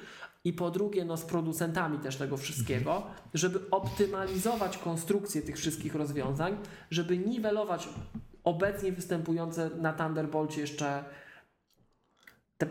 i 0.43 0.53
po 0.53 0.71
drugie 0.71 1.05
no, 1.05 1.17
z 1.17 1.25
producentami 1.25 1.99
też 1.99 2.15
tego 2.15 2.37
wszystkiego, 2.37 3.03
żeby 3.33 3.59
optymalizować 3.71 4.77
konstrukcję 4.77 5.41
tych 5.41 5.57
wszystkich 5.57 5.95
rozwiązań, 5.95 6.57
żeby 6.91 7.17
niwelować 7.17 7.89
obecnie 8.43 8.91
występujące 8.91 9.69
na 9.69 9.93
Thunderbolcie 9.93 10.61
jeszcze 10.61 11.03
te, 12.57 12.67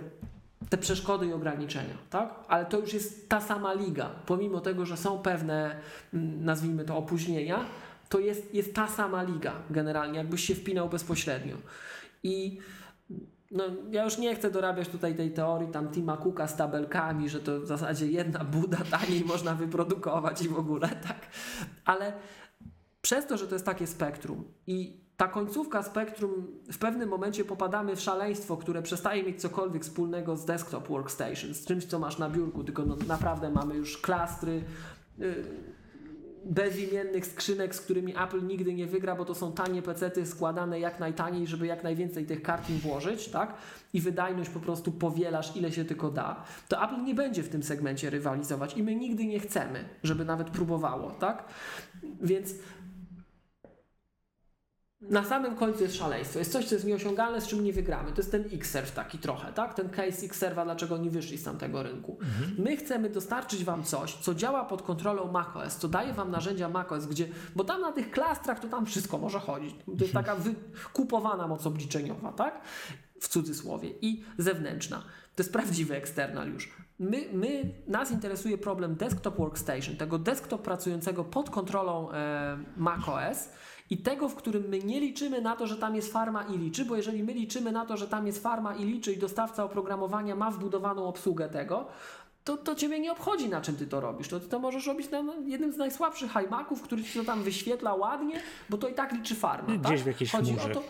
te 0.69 0.79
przeszkody 0.79 1.27
i 1.27 1.33
ograniczenia, 1.33 1.95
tak? 2.11 2.35
Ale 2.49 2.67
to 2.67 2.79
już 2.79 2.93
jest 2.93 3.29
ta 3.29 3.41
sama 3.41 3.73
liga. 3.75 4.11
Pomimo 4.27 4.61
tego, 4.61 4.87
że 4.87 4.97
są 4.97 5.19
pewne, 5.19 5.81
mm, 6.15 6.45
nazwijmy 6.45 6.85
to, 6.85 6.97
opóźnienia, 6.97 7.65
to 8.09 8.19
jest, 8.19 8.55
jest 8.55 8.75
ta 8.75 8.89
sama 8.89 9.23
liga 9.23 9.53
generalnie, 9.71 10.19
jakbyś 10.19 10.45
się 10.45 10.55
wpinał 10.55 10.89
bezpośrednio. 10.89 11.57
I 12.23 12.59
no, 13.53 13.65
ja 13.91 14.05
już 14.05 14.19
nie 14.19 14.35
chcę 14.35 14.51
dorabiać 14.51 14.89
tutaj 14.89 15.15
tej 15.15 15.31
teorii 15.31 15.69
tam 15.69 15.89
Tima 15.89 16.17
Cooka 16.17 16.49
z 16.49 16.57
tabelkami, 16.57 17.29
że 17.29 17.41
to 17.41 17.61
w 17.61 17.67
zasadzie 17.67 18.07
jedna 18.07 18.45
buda 18.45 18.79
taniej 18.91 19.25
można 19.35 19.55
wyprodukować 19.55 20.43
i 20.43 20.49
w 20.49 20.59
ogóle, 20.59 20.89
tak? 20.89 21.27
Ale 21.85 22.13
przez 23.03 23.27
to, 23.27 23.37
że 23.37 23.47
to 23.47 23.55
jest 23.55 23.67
takie 23.67 23.87
spektrum 23.87 24.45
i 24.67 25.03
ta 25.17 25.29
końcówka 25.29 25.83
spektrum 25.83 26.61
w 26.73 26.79
pewnym 26.79 27.09
momencie 27.09 27.45
popadamy 27.45 27.97
w 27.97 28.01
szaleństwo, 28.01 28.57
które 28.57 28.83
przestaje 28.83 29.23
mieć 29.23 29.41
cokolwiek 29.41 29.83
wspólnego 29.83 30.37
z 30.37 30.45
desktop 30.45 30.89
workstation, 30.89 31.55
z 31.55 31.67
czymś, 31.67 31.85
co 31.85 31.99
masz 31.99 32.19
na 32.19 32.31
biurku, 32.31 32.65
tylko 32.65 32.85
no, 32.85 32.97
naprawdę 33.09 33.51
mamy 33.51 33.75
już 33.75 33.99
klastry 33.99 34.65
yy, 35.19 35.45
bezimiennych 36.45 37.27
skrzynek, 37.27 37.75
z 37.75 37.81
którymi 37.81 38.15
Apple 38.17 38.47
nigdy 38.47 38.75
nie 38.75 38.87
wygra, 38.87 39.17
bo 39.17 39.25
to 39.25 39.35
są 39.35 39.53
tanie 39.53 39.83
pecety 39.83 40.27
składane 40.27 40.81
jak 40.81 41.01
najtaniej, 41.01 41.47
żeby 41.47 41.67
jak 41.67 41.85
najwięcej 41.85 42.27
tych 42.27 42.43
kart 42.43 42.71
im 42.71 42.79
włożyć, 42.79 43.29
tak? 43.29 43.55
I 43.93 44.01
wydajność 44.01 44.51
po 44.51 44.61
prostu 44.61 44.93
powielasz 44.93 45.57
ile 45.57 45.73
się 45.73 45.85
tylko 45.85 46.11
da. 46.11 46.45
To 46.69 46.85
Apple 46.85 47.05
nie 47.05 47.15
będzie 47.15 47.43
w 47.43 47.49
tym 47.49 47.63
segmencie 47.63 48.11
rywalizować 48.11 48.77
i 48.77 48.83
my 48.83 48.95
nigdy 48.95 49.25
nie 49.25 49.41
chcemy, 49.41 49.85
żeby 50.03 50.25
nawet 50.25 50.51
próbowało, 50.51 51.11
tak? 51.11 51.45
Więc 52.21 52.55
na 55.11 55.25
samym 55.25 55.57
końcu 55.57 55.83
jest 55.83 55.97
szaleństwo. 55.97 56.39
Jest 56.39 56.53
coś, 56.53 56.65
co 56.65 56.75
jest 56.75 56.87
nieosiągalne, 56.87 57.41
z 57.41 57.47
czym 57.47 57.65
nie 57.65 57.73
wygramy. 57.73 58.13
To 58.13 58.17
jest 58.17 58.31
ten 58.31 58.45
X-Serve 58.53 58.91
taki 58.91 59.19
trochę, 59.19 59.53
tak? 59.53 59.75
Ten 59.75 59.89
case 59.89 60.27
X-Serve'a, 60.27 60.65
dlaczego 60.65 60.95
oni 60.95 61.11
wyszli 61.11 61.39
z 61.39 61.43
tamtego 61.43 61.83
rynku. 61.83 62.19
My 62.59 62.77
chcemy 62.77 63.11
dostarczyć 63.11 63.65
Wam 63.65 63.85
coś, 63.85 64.15
co 64.15 64.35
działa 64.35 64.65
pod 64.65 64.83
kontrolą 64.83 65.33
macOS, 65.33 65.77
co 65.77 65.89
daje 65.89 66.13
Wam 66.13 66.31
narzędzia 66.31 66.69
macOS, 66.69 67.07
gdzie, 67.07 67.29
bo 67.57 67.65
tam 67.65 67.81
na 67.81 67.93
tych 67.93 68.11
klastrach 68.11 68.61
to 68.61 68.69
tam 68.69 68.87
wszystko 68.87 69.19
może 69.19 69.41
chodzić. 69.41 69.75
To 69.99 70.05
jest 70.05 70.15
taka 70.15 70.37
wykupowana 70.37 71.47
moc 71.49 71.67
obliczeniowa, 71.67 72.33
tak? 72.33 72.61
W 73.21 73.29
cudzysłowie. 73.29 73.91
I 74.01 74.25
zewnętrzna. 74.39 75.03
To 75.37 75.43
jest 75.43 75.53
prawdziwy 75.53 75.97
eksternaliusz. 75.97 76.73
My, 76.99 77.29
my, 77.33 77.75
nas 77.87 78.11
interesuje 78.11 78.59
problem 78.59 78.95
desktop 78.95 79.37
workstation, 79.37 79.97
tego 79.97 80.19
desktop 80.19 80.63
pracującego 80.63 81.25
pod 81.25 81.51
kontrolą 81.51 82.13
e, 82.13 82.59
macOS, 82.77 83.49
i 83.93 83.97
tego, 83.97 84.29
w 84.29 84.35
którym 84.35 84.65
my 84.69 84.79
nie 84.79 85.01
liczymy 85.01 85.41
na 85.41 85.57
to, 85.57 85.67
że 85.67 85.77
tam 85.77 85.97
jest 85.97 86.13
farma 86.13 86.43
i 86.43 86.59
liczy, 86.59 86.85
bo 86.85 86.97
jeżeli 86.97 87.23
my 87.23 87.33
liczymy 87.33 87.73
na 87.73 87.87
to, 87.87 87.97
że 87.97 88.09
tam 88.09 88.27
jest 88.27 88.43
farma 88.43 88.75
i 88.75 88.85
liczy 88.85 89.13
i 89.13 89.17
dostawca 89.17 89.65
oprogramowania 89.65 90.37
ma 90.37 90.51
wbudowaną 90.51 91.07
obsługę 91.07 91.49
tego, 91.49 91.87
to, 92.45 92.57
to 92.57 92.75
Ciebie 92.75 93.01
nie 93.01 93.13
obchodzi, 93.13 93.49
na 93.49 93.61
czym 93.61 93.77
Ty 93.77 93.87
to 93.87 94.01
robisz. 94.01 94.29
To 94.29 94.41
Ty 94.41 94.49
to 94.49 94.59
możesz 94.59 94.87
robić 94.87 95.11
na 95.11 95.23
jednym 95.47 95.73
z 95.73 95.77
najsłabszych 95.77 96.33
iMaców, 96.47 96.83
który 96.83 97.05
Ci 97.05 97.19
to 97.19 97.25
tam 97.25 97.43
wyświetla 97.43 97.95
ładnie, 97.95 98.41
bo 98.71 98.79
to 98.79 98.89
i 98.89 98.95
tak 98.95 99.13
liczy 99.13 99.35
farma. 99.35 99.77
Gdzieś 99.77 99.83
tak? 99.83 99.99
w 99.99 100.07
jakiejś 100.07 100.31
Chodzi 100.31 100.53
chmurze. 100.53 100.71
o 100.71 100.75
to, 100.75 100.83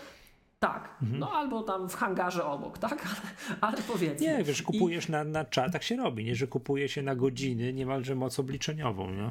tak, 0.59 0.97
no 1.19 1.33
albo 1.33 1.63
tam 1.63 1.89
w 1.89 1.95
hangarze 1.95 2.45
obok, 2.45 2.79
tak? 2.79 2.93
Ale, 3.49 3.59
ale 3.61 3.83
powiedzmy. 3.83 4.27
Nie, 4.27 4.45
wiesz, 4.45 4.63
kupujesz 4.63 5.09
na, 5.09 5.25
na 5.25 5.45
czat, 5.45 5.73
tak 5.73 5.83
się 5.83 5.97
robi, 5.97 6.25
nie? 6.25 6.35
Że 6.35 6.47
kupuje 6.47 6.89
się 6.89 7.03
na 7.03 7.15
godziny 7.15 7.73
niemalże 7.73 8.15
moc 8.15 8.39
obliczeniową, 8.39 9.11
nie? 9.11 9.31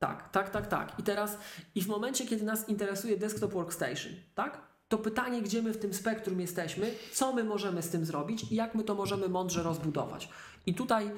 Tak, 0.00 0.30
tak, 0.30 0.50
tak, 0.50 0.66
tak. 0.66 0.98
I 0.98 1.02
teraz, 1.02 1.38
i 1.74 1.82
w 1.82 1.88
momencie, 1.88 2.26
kiedy 2.26 2.44
nas 2.44 2.68
interesuje 2.68 3.16
desktop 3.16 3.52
workstation, 3.52 4.12
tak? 4.34 4.60
To 4.88 4.98
pytanie, 4.98 5.42
gdzie 5.42 5.62
my 5.62 5.72
w 5.72 5.78
tym 5.78 5.94
spektrum 5.94 6.40
jesteśmy, 6.40 6.94
co 7.12 7.32
my 7.32 7.44
możemy 7.44 7.82
z 7.82 7.88
tym 7.88 8.04
zrobić 8.04 8.52
i 8.52 8.54
jak 8.54 8.74
my 8.74 8.84
to 8.84 8.94
możemy 8.94 9.28
mądrze 9.28 9.62
rozbudować. 9.62 10.28
I 10.66 10.74
tutaj, 10.74 11.10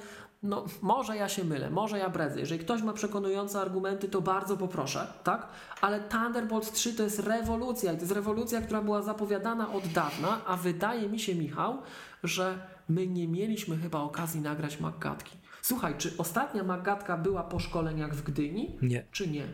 no, 0.42 0.64
może 0.80 1.16
ja 1.16 1.28
się 1.28 1.44
mylę, 1.44 1.70
może 1.70 1.98
ja 1.98 2.10
bredzę. 2.10 2.40
Jeżeli 2.40 2.60
ktoś 2.60 2.82
ma 2.82 2.92
przekonujące 2.92 3.60
argumenty, 3.60 4.08
to 4.08 4.20
bardzo 4.20 4.56
poproszę, 4.56 5.12
tak? 5.24 5.48
Ale 5.80 6.00
Thunderbolt 6.00 6.72
3 6.72 6.94
to 6.94 7.02
jest 7.02 7.18
rewolucja 7.18 7.92
i 7.92 7.96
to 7.96 8.02
jest 8.02 8.12
rewolucja, 8.12 8.62
która 8.62 8.82
była 8.82 9.02
zapowiadana 9.02 9.72
od 9.72 9.86
dawna, 9.86 10.40
a 10.46 10.56
wydaje 10.56 11.08
mi 11.08 11.20
się, 11.20 11.34
Michał, 11.34 11.78
że 12.24 12.58
my 12.88 13.06
nie 13.06 13.28
mieliśmy 13.28 13.76
chyba 13.76 14.00
okazji 14.00 14.40
nagrać 14.40 14.80
Maggatki. 14.80 15.41
Słuchaj, 15.62 15.94
czy 15.98 16.12
ostatnia 16.18 16.64
Magatka 16.64 17.16
była 17.16 17.42
po 17.42 17.58
szkoleniach 17.58 18.14
w 18.14 18.22
Gdyni? 18.22 18.78
Nie. 18.82 19.04
Czy 19.12 19.28
nie? 19.28 19.44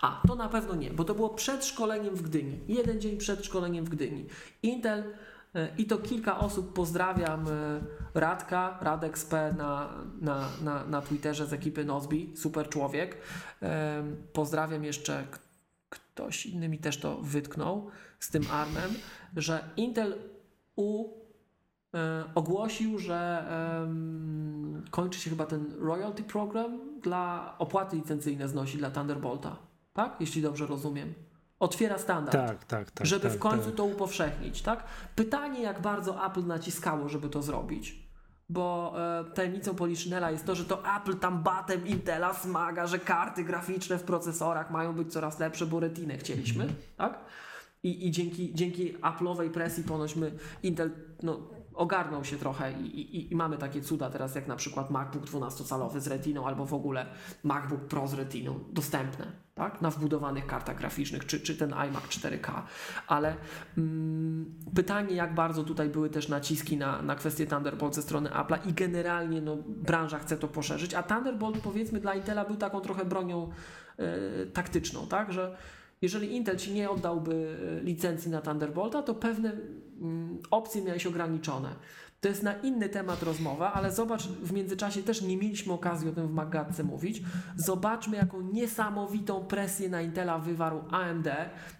A, 0.00 0.22
to 0.28 0.34
na 0.34 0.48
pewno 0.48 0.74
nie, 0.74 0.90
bo 0.90 1.04
to 1.04 1.14
było 1.14 1.30
przed 1.30 1.64
szkoleniem 1.64 2.14
w 2.14 2.22
Gdyni. 2.22 2.60
Jeden 2.68 3.00
dzień 3.00 3.16
przed 3.16 3.44
szkoleniem 3.44 3.84
w 3.84 3.88
Gdyni. 3.88 4.26
Intel 4.62 5.04
e, 5.54 5.68
i 5.78 5.84
to 5.84 5.98
kilka 5.98 6.38
osób 6.38 6.72
pozdrawiam 6.72 7.48
e, 7.48 7.80
Radka, 8.14 8.78
RadXP 8.80 9.54
na, 9.58 9.88
na, 10.20 10.48
na, 10.62 10.86
na 10.86 11.02
Twitterze 11.02 11.46
z 11.46 11.52
ekipy 11.52 11.84
Nozbi, 11.84 12.32
super 12.36 12.68
człowiek. 12.68 13.16
Pozdrawiam 14.32 14.84
jeszcze 14.84 15.24
ktoś 15.90 16.46
inny 16.46 16.68
mi 16.68 16.78
też 16.78 16.96
to 16.96 17.16
wytknął 17.16 17.90
z 18.20 18.30
tym 18.30 18.42
armem, 18.52 18.90
że 19.36 19.64
Intel 19.76 20.14
u 20.76 21.21
ogłosił, 22.34 22.98
że 22.98 23.46
kończy 24.90 25.20
się 25.20 25.30
chyba 25.30 25.46
ten 25.46 25.72
royalty 25.78 26.22
program 26.22 27.00
dla 27.02 27.54
opłaty 27.58 27.96
licencyjne 27.96 28.48
znosi 28.48 28.78
dla 28.78 28.90
Thunderbolta. 28.90 29.56
Tak? 29.92 30.16
Jeśli 30.20 30.42
dobrze 30.42 30.66
rozumiem. 30.66 31.14
Otwiera 31.60 31.98
standard. 31.98 32.46
Tak, 32.46 32.64
tak, 32.64 32.90
tak. 32.90 33.06
żeby 33.06 33.22
tak, 33.22 33.32
w 33.32 33.38
końcu 33.38 33.66
tak. 33.66 33.74
to 33.74 33.84
upowszechnić, 33.84 34.62
tak? 34.62 34.84
Pytanie, 35.16 35.62
jak 35.62 35.80
bardzo 35.80 36.26
Apple 36.26 36.46
naciskało, 36.46 37.08
żeby 37.08 37.28
to 37.28 37.42
zrobić. 37.42 38.02
Bo 38.48 38.94
e, 39.20 39.24
tajemnicą 39.24 39.74
Poliszynela 39.74 40.30
jest 40.30 40.46
to, 40.46 40.54
że 40.54 40.64
to 40.64 40.82
Apple 40.96 41.14
tam 41.14 41.42
batem 41.42 41.86
Intela 41.86 42.34
smaga, 42.34 42.86
że 42.86 42.98
karty 42.98 43.44
graficzne 43.44 43.98
w 43.98 44.02
procesorach 44.02 44.70
mają 44.70 44.94
być 44.94 45.12
coraz 45.12 45.38
lepsze, 45.38 45.66
bo 45.66 45.80
retinę 45.80 46.18
chcieliśmy, 46.18 46.68
tak? 46.96 47.18
I, 47.82 48.06
i 48.06 48.10
dzięki, 48.10 48.54
dzięki 48.54 48.94
Apple'owej 48.94 49.50
presji 49.50 49.84
ponoć 49.84 50.16
my, 50.16 50.32
Intel 50.62 50.90
no, 51.22 51.40
ogarnął 51.74 52.24
się 52.24 52.36
trochę 52.36 52.72
i, 52.72 53.00
i, 53.00 53.32
i 53.32 53.36
mamy 53.36 53.58
takie 53.58 53.80
cuda 53.80 54.10
teraz, 54.10 54.34
jak 54.34 54.46
na 54.46 54.56
przykład 54.56 54.90
MacBook 54.90 55.24
12-calowy 55.24 56.00
z 56.00 56.06
retiną, 56.06 56.46
albo 56.46 56.66
w 56.66 56.74
ogóle 56.74 57.06
MacBook 57.42 57.80
Pro 57.80 58.08
z 58.08 58.14
retiną 58.14 58.60
dostępne, 58.72 59.32
tak? 59.54 59.82
Na 59.82 59.90
wbudowanych 59.90 60.46
kartach 60.46 60.78
graficznych, 60.78 61.26
czy, 61.26 61.40
czy 61.40 61.56
ten 61.56 61.72
iMac 61.72 62.04
4K. 62.04 62.62
Ale 63.06 63.36
mm, 63.78 64.54
pytanie, 64.74 65.14
jak 65.14 65.34
bardzo 65.34 65.64
tutaj 65.64 65.88
były 65.88 66.10
też 66.10 66.28
naciski 66.28 66.76
na, 66.76 67.02
na 67.02 67.14
kwestię 67.14 67.46
Thunderbolt 67.46 67.94
ze 67.94 68.02
strony 68.02 68.30
Apple'a 68.30 68.68
i 68.68 68.72
generalnie 68.72 69.40
no, 69.40 69.56
branża 69.66 70.18
chce 70.18 70.36
to 70.36 70.48
poszerzyć, 70.48 70.94
a 70.94 71.02
Thunderbolt 71.02 71.58
powiedzmy 71.58 72.00
dla 72.00 72.14
Intela 72.14 72.44
był 72.44 72.56
taką 72.56 72.80
trochę 72.80 73.04
bronią 73.04 73.50
e, 73.98 74.46
taktyczną, 74.46 75.06
tak? 75.06 75.32
Że 75.32 75.56
jeżeli 76.02 76.36
Intel 76.36 76.56
ci 76.56 76.72
nie 76.72 76.90
oddałby 76.90 77.56
e, 77.78 77.84
licencji 77.84 78.30
na 78.30 78.40
Thunderbolta, 78.40 79.02
to 79.02 79.14
pewne 79.14 79.52
opcje 80.50 80.82
miałeś 80.82 81.06
ograniczone. 81.06 81.74
To 82.20 82.28
jest 82.28 82.42
na 82.42 82.54
inny 82.54 82.88
temat 82.88 83.22
rozmowa, 83.22 83.72
ale 83.72 83.92
zobacz, 83.92 84.28
w 84.28 84.52
międzyczasie 84.52 85.02
też 85.02 85.22
nie 85.22 85.36
mieliśmy 85.36 85.72
okazji 85.72 86.08
o 86.08 86.12
tym 86.12 86.28
w 86.28 86.32
Magatce 86.32 86.84
mówić. 86.84 87.22
Zobaczmy, 87.56 88.16
jaką 88.16 88.40
niesamowitą 88.40 89.44
presję 89.44 89.88
na 89.88 90.02
Intela 90.02 90.38
wywarł 90.38 90.84
AMD 90.90 91.28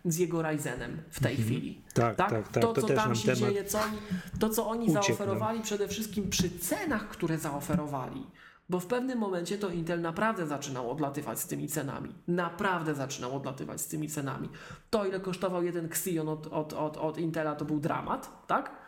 z 0.05 0.19
jego 0.19 0.43
Ryzenem 0.43 1.03
w 1.11 1.21
tej 1.21 1.37
chwili. 1.37 1.83
Tak, 1.95 2.17
tak, 2.17 2.31
tak. 2.31 2.49
To, 2.49 2.73
To 2.73 2.81
co 2.81 2.87
też 2.87 2.97
tam 2.97 3.15
się 3.15 3.35
dzieje, 3.35 3.65
co 3.65 3.81
oni, 3.83 3.99
to, 4.39 4.49
co 4.49 4.69
oni 4.69 4.83
uciekł 4.85 4.95
nam. 4.95 5.05
zaoferowali 5.05 5.61
przede 5.61 5.89
wszystkim 5.89 6.31
przy 6.31 6.51
cenach, 6.59 7.09
które 7.09 7.39
zaoferowali. 7.39 8.27
Bo 8.73 8.81
w 8.81 8.87
pewnym 8.87 9.19
momencie 9.19 9.59
to 9.59 9.71
Intel 9.71 10.01
naprawdę 10.01 10.47
zaczynał 10.47 10.91
odlatywać 10.91 11.41
z 11.41 11.47
tymi 11.47 11.69
cenami. 11.69 12.15
Naprawdę 12.29 12.95
zaczynał 12.95 13.37
odlatywać 13.37 13.81
z 13.81 13.89
tymi 13.89 14.09
cenami. 14.09 14.49
To, 14.91 15.07
ile 15.07 15.21
kosztował 15.21 15.63
jeden 15.63 15.87
Xeon 15.87 16.29
od, 16.29 16.47
od, 16.47 16.73
od, 16.73 16.97
od 16.97 17.19
Intela, 17.19 17.55
to 17.55 17.65
był 17.65 17.81
dramat, 17.81 18.47
tak? 18.47 18.82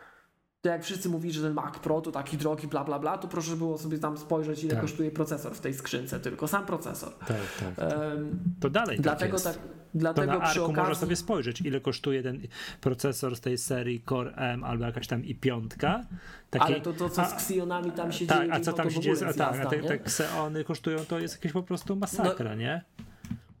To 0.65 0.69
jak 0.69 0.83
wszyscy 0.83 1.09
mówili, 1.09 1.33
że 1.33 1.41
ten 1.41 1.53
Mac 1.53 1.79
Pro 1.79 2.01
to 2.01 2.11
taki 2.11 2.37
drogi, 2.37 2.67
bla, 2.67 2.83
bla, 2.83 2.99
bla, 2.99 3.17
to 3.17 3.27
proszę 3.27 3.55
było 3.55 3.77
sobie 3.77 3.99
tam 3.99 4.17
spojrzeć, 4.17 4.63
ile 4.63 4.73
Tak. 4.73 4.81
kosztuje 4.81 5.11
procesor 5.11 5.55
w 5.55 5.59
tej 5.59 5.73
skrzynce, 5.73 6.19
tylko 6.19 6.47
sam 6.47 6.65
procesor. 6.65 7.13
Tak, 7.19 7.27
tak. 7.59 7.91
Em, 7.93 8.39
To 8.59 8.69
dalej 8.69 8.99
dlatego 8.99 9.37
tak 9.37 9.43
tak, 9.43 9.55
jest. 9.55 9.67
To 9.67 9.75
dlatego 9.95 10.31
na 10.33 10.39
przy 10.39 10.47
Arku 10.59 10.63
okazji... 10.71 10.77
można 10.81 10.95
sobie 10.95 11.15
spojrzeć, 11.15 11.61
ile 11.61 11.81
kosztuje 11.81 12.23
ten 12.23 12.41
procesor 12.81 13.35
z 13.35 13.41
tej 13.41 13.57
serii 13.57 14.03
Core 14.09 14.31
M 14.35 14.63
albo 14.63 14.85
jakaś 14.85 15.07
tam 15.07 15.25
i 15.25 15.35
piątka. 15.35 16.05
Takie, 16.49 16.65
Ale 16.65 16.81
to, 16.81 16.93
to 16.93 17.09
co 17.09 17.25
z 17.25 17.33
Xeonami 17.33 17.91
tam 17.91 18.11
się 18.11 18.25
tak, 18.27 18.39
dzieje, 18.39 18.53
a 18.53 18.59
co 18.59 18.71
to 18.71 18.77
tam 18.77 18.89
się 18.91 18.99
dzieje? 18.99 19.15
z- 19.15 19.35
Tak, 19.37 19.59
a 19.59 19.65
te? 19.65 19.77
No 19.77 19.87
te 19.87 19.93
Xeony 19.93 20.63
kosztują, 20.63 20.97
to 21.05 21.19
jest 21.19 21.33
jakieś 21.35 21.51
po 21.51 21.63
prostu 21.63 21.95
masakra, 21.95 22.55
nie? 22.55 22.83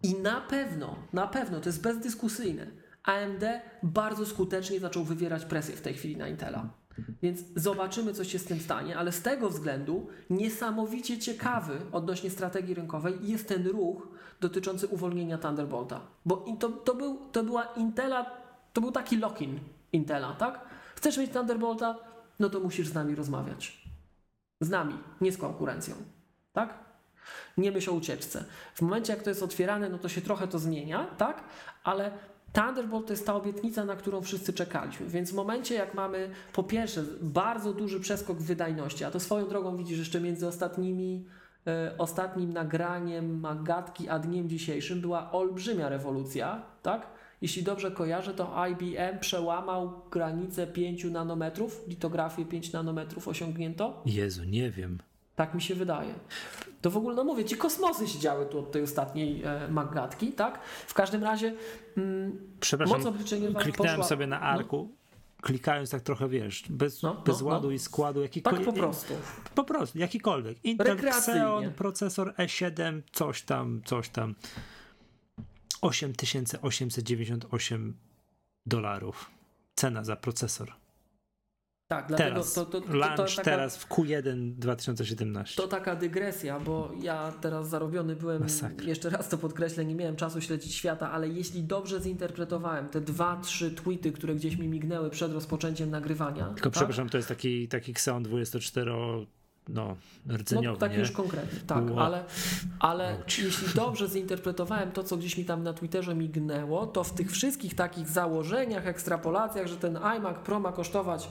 I 0.03 0.15
na 0.15 0.41
pewno, 0.41 0.95
na 1.13 1.27
pewno, 1.27 1.59
to 1.59 1.69
jest 1.69 1.81
bezdyskusyjne. 1.81 2.67
AMD 3.03 3.43
bardzo 3.83 4.25
skutecznie 4.25 4.79
zaczął 4.79 5.03
wywierać 5.03 5.45
presję 5.45 5.75
w 5.75 5.81
tej 5.81 5.93
chwili 5.93 6.17
na 6.17 6.27
Intela. 6.27 6.69
Więc 7.21 7.39
zobaczymy, 7.55 8.13
co 8.13 8.23
się 8.23 8.39
z 8.39 8.45
tym 8.45 8.59
stanie, 8.59 8.97
ale 8.97 9.11
z 9.11 9.21
tego 9.21 9.49
względu 9.49 10.07
niesamowicie 10.29 11.19
ciekawy 11.19 11.81
odnośnie 11.91 12.29
strategii 12.29 12.73
rynkowej 12.73 13.17
jest 13.21 13.47
ten 13.47 13.67
ruch 13.67 14.07
dotyczący 14.41 14.87
uwolnienia 14.87 15.37
Thunderbolta. 15.37 16.01
Bo 16.25 16.45
to, 16.59 16.69
to, 16.69 16.95
był, 16.95 17.19
to 17.31 17.43
była 17.43 17.63
Intela, 17.63 18.31
to 18.73 18.81
był 18.81 18.91
taki 18.91 19.17
lock-in 19.17 19.59
Intela, 19.93 20.33
tak? 20.33 20.65
Chcesz 20.95 21.17
mieć 21.17 21.31
Thunderbolta? 21.31 21.95
No 22.39 22.49
to 22.49 22.59
musisz 22.59 22.87
z 22.87 22.93
nami 22.93 23.15
rozmawiać. 23.15 23.81
Z 24.61 24.69
nami, 24.69 24.97
nie 25.21 25.31
z 25.31 25.37
konkurencją. 25.37 25.95
Tak? 26.53 26.85
Nie 27.57 27.71
myśl 27.71 27.89
o 27.89 27.93
ucieczce. 27.93 28.45
W 28.75 28.81
momencie, 28.81 29.13
jak 29.13 29.23
to 29.23 29.29
jest 29.29 29.43
otwierane, 29.43 29.89
no 29.89 29.97
to 29.97 30.09
się 30.09 30.21
trochę 30.21 30.47
to 30.47 30.59
zmienia, 30.59 31.05
tak? 31.17 31.43
Ale 31.83 32.11
Thunderbolt 32.55 33.07
to 33.07 33.13
jest 33.13 33.25
ta 33.25 33.35
obietnica, 33.35 33.85
na 33.85 33.95
którą 33.95 34.21
wszyscy 34.21 34.53
czekaliśmy. 34.53 35.07
Więc 35.07 35.31
w 35.31 35.33
momencie, 35.33 35.75
jak 35.75 35.93
mamy 35.93 36.29
po 36.53 36.63
pierwsze 36.63 37.03
bardzo 37.21 37.73
duży 37.73 37.99
przeskok 37.99 38.37
w 38.37 38.45
wydajności, 38.45 39.03
a 39.03 39.11
to 39.11 39.19
swoją 39.19 39.47
drogą 39.47 39.77
widzisz 39.77 39.99
jeszcze 39.99 40.21
między 40.21 40.47
ostatnimi, 40.47 41.25
e, 41.67 41.95
ostatnim 41.97 42.53
nagraniem 42.53 43.39
Magatki 43.39 44.09
a 44.09 44.19
dniem 44.19 44.49
dzisiejszym 44.49 45.01
była 45.01 45.31
olbrzymia 45.31 45.89
rewolucja, 45.89 46.61
tak? 46.81 47.07
Jeśli 47.41 47.63
dobrze 47.63 47.91
kojarzę, 47.91 48.33
to 48.33 48.65
IBM 48.67 49.19
przełamał 49.19 50.01
granicę 50.11 50.67
5 50.67 51.11
nanometrów, 51.11 51.83
litografię 51.87 52.45
5 52.45 52.71
nanometrów 52.73 53.27
osiągnięto. 53.27 54.01
Jezu, 54.05 54.43
nie 54.43 54.71
wiem. 54.71 54.97
Tak 55.35 55.53
mi 55.53 55.61
się 55.61 55.75
wydaje. 55.75 56.13
To 56.81 56.91
w 56.91 56.97
ogóle, 56.97 57.15
no 57.15 57.23
mówię, 57.23 57.45
ci 57.45 57.57
kosmosy 57.57 58.07
się 58.07 58.19
działy 58.19 58.45
tu 58.45 58.59
od 58.59 58.71
tej 58.71 58.83
ostatniej 58.83 59.43
e, 59.43 59.67
Magatki, 59.67 60.31
tak? 60.31 60.59
W 60.87 60.93
każdym 60.93 61.23
razie 61.23 61.53
mm, 61.97 62.39
Przepraszam, 62.59 62.97
moc 62.97 63.07
obliczeniowa 63.07 63.59
kliknąłem 63.59 63.95
poszła... 63.95 64.09
sobie 64.09 64.27
na 64.27 64.39
no, 64.39 64.45
Arku, 64.45 64.95
klikając 65.41 65.89
tak 65.89 66.01
trochę, 66.01 66.29
wiesz, 66.29 66.63
bez, 66.69 67.03
No, 67.03 67.21
bez 67.25 67.41
no, 67.41 67.47
ładu 67.47 67.67
no. 67.67 67.73
i 67.73 67.79
składu, 67.79 68.21
Tak 68.21 68.23
jakikolwiek. 68.23 68.65
po 68.65 68.73
prostu. 68.73 69.13
Po 69.55 69.63
prostu, 69.63 69.99
jakikolwiek. 69.99 70.65
Intel. 70.65 71.07
Xeon, 71.07 71.73
procesor 71.73 72.33
E7, 72.33 73.01
coś 73.11 73.41
tam, 73.41 73.81
coś 73.85 74.09
tam. 74.09 74.35
8898 75.81 77.97
dolarów. 78.65 79.31
Cena 79.75 80.03
za 80.03 80.15
procesor. 80.15 80.73
Tak, 81.87 82.07
dlatego 82.07 82.29
Teraz, 82.29 82.53
to, 82.53 82.65
to, 82.65 82.81
to, 82.81 82.87
to, 82.87 82.99
taka, 82.99 83.43
teraz 83.43 83.77
w 83.77 83.89
Q1 83.89 84.51
2017. 84.55 85.61
to 85.61 85.67
taka 85.67 85.95
dygresja, 85.95 86.59
bo 86.59 86.91
ja 87.01 87.33
teraz 87.41 87.69
zarobiony 87.69 88.15
byłem, 88.15 88.41
Masakra. 88.41 88.87
jeszcze 88.87 89.09
raz 89.09 89.29
to 89.29 89.37
podkreślę, 89.37 89.85
nie 89.85 89.95
miałem 89.95 90.15
czasu 90.15 90.41
śledzić 90.41 90.75
świata, 90.75 91.11
ale 91.11 91.29
jeśli 91.29 91.63
dobrze 91.63 92.01
zinterpretowałem 92.01 92.89
te 92.89 93.01
dwa, 93.01 93.37
trzy 93.43 93.71
tweety, 93.71 94.11
które 94.11 94.35
gdzieś 94.35 94.57
mi 94.57 94.67
mignęły 94.67 95.09
przed 95.09 95.31
rozpoczęciem 95.33 95.89
nagrywania. 95.89 96.45
Tylko 96.45 96.69
tak? 96.69 96.73
przepraszam, 96.73 97.09
to 97.09 97.17
jest 97.17 97.29
taki, 97.29 97.67
taki 97.67 97.91
Xeon 97.91 98.23
24 98.23 98.91
no, 99.69 99.95
rdzeniowy, 100.29 100.67
No, 100.67 100.79
tak 100.79 100.91
nie? 100.91 100.97
już 100.99 101.11
konkretnie, 101.11 101.59
tak, 101.67 101.89
Wow. 101.89 101.99
ale, 101.99 102.23
ale 102.79 103.17
jeśli 103.37 103.67
dobrze 103.75 104.07
zinterpretowałem 104.07 104.91
to, 104.91 105.03
co 105.03 105.17
gdzieś 105.17 105.37
mi 105.37 105.45
tam 105.45 105.63
na 105.63 105.73
Twitterze 105.73 106.15
mignęło, 106.15 106.87
to 106.87 107.03
w 107.03 107.13
tych 107.13 107.31
wszystkich 107.31 107.75
takich 107.75 108.07
założeniach, 108.07 108.87
ekstrapolacjach, 108.87 109.67
że 109.67 109.77
ten 109.77 109.97
iMac 109.97 110.37
Pro 110.37 110.59
ma 110.59 110.71
kosztować 110.71 111.29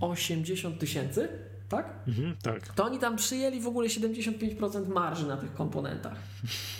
80 0.00 0.78
tysięcy, 0.78 1.28
tak? 1.68 1.94
Mhm, 2.08 2.36
tak. 2.42 2.68
To 2.68 2.84
oni 2.84 2.98
tam 2.98 3.16
przyjęli 3.16 3.60
w 3.60 3.66
ogóle 3.66 3.88
75% 3.88 4.88
marży 4.88 5.26
na 5.26 5.36
tych 5.36 5.54
komponentach. 5.54 6.18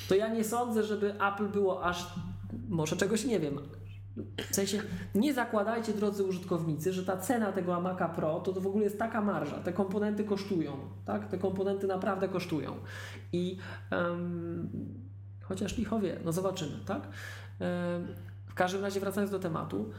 To 0.08 0.14
ja 0.14 0.28
nie 0.28 0.44
sądzę, 0.44 0.84
żeby 0.84 1.14
Apple 1.14 1.48
było 1.48 1.84
aż, 1.84 2.06
może 2.68 2.96
czegoś 2.96 3.24
nie 3.24 3.40
wiem. 3.40 3.58
W 4.50 4.54
sensie, 4.54 4.82
nie 5.14 5.34
zakładajcie, 5.34 5.92
drodzy 5.92 6.24
użytkownicy, 6.24 6.92
że 6.92 7.04
ta 7.04 7.16
cena 7.16 7.52
tego 7.52 7.80
Maca 7.80 8.08
Pro 8.08 8.40
to, 8.40 8.52
to 8.52 8.60
w 8.60 8.66
ogóle 8.66 8.84
jest 8.84 8.98
taka 8.98 9.20
marża. 9.20 9.56
Te 9.58 9.72
komponenty 9.72 10.24
kosztują, 10.24 10.72
tak? 11.04 11.28
Te 11.28 11.38
komponenty 11.38 11.86
naprawdę 11.86 12.28
kosztują. 12.28 12.76
I 13.32 13.58
em, 13.90 14.68
chociaż 15.42 15.78
licho 15.78 16.00
wie, 16.00 16.20
no 16.24 16.32
zobaczymy, 16.32 16.78
tak? 16.86 17.02
Em, 17.02 18.06
w 18.46 18.54
każdym 18.54 18.82
razie 18.82 19.00
wracając 19.00 19.30
do 19.30 19.38
tematu, 19.38 19.90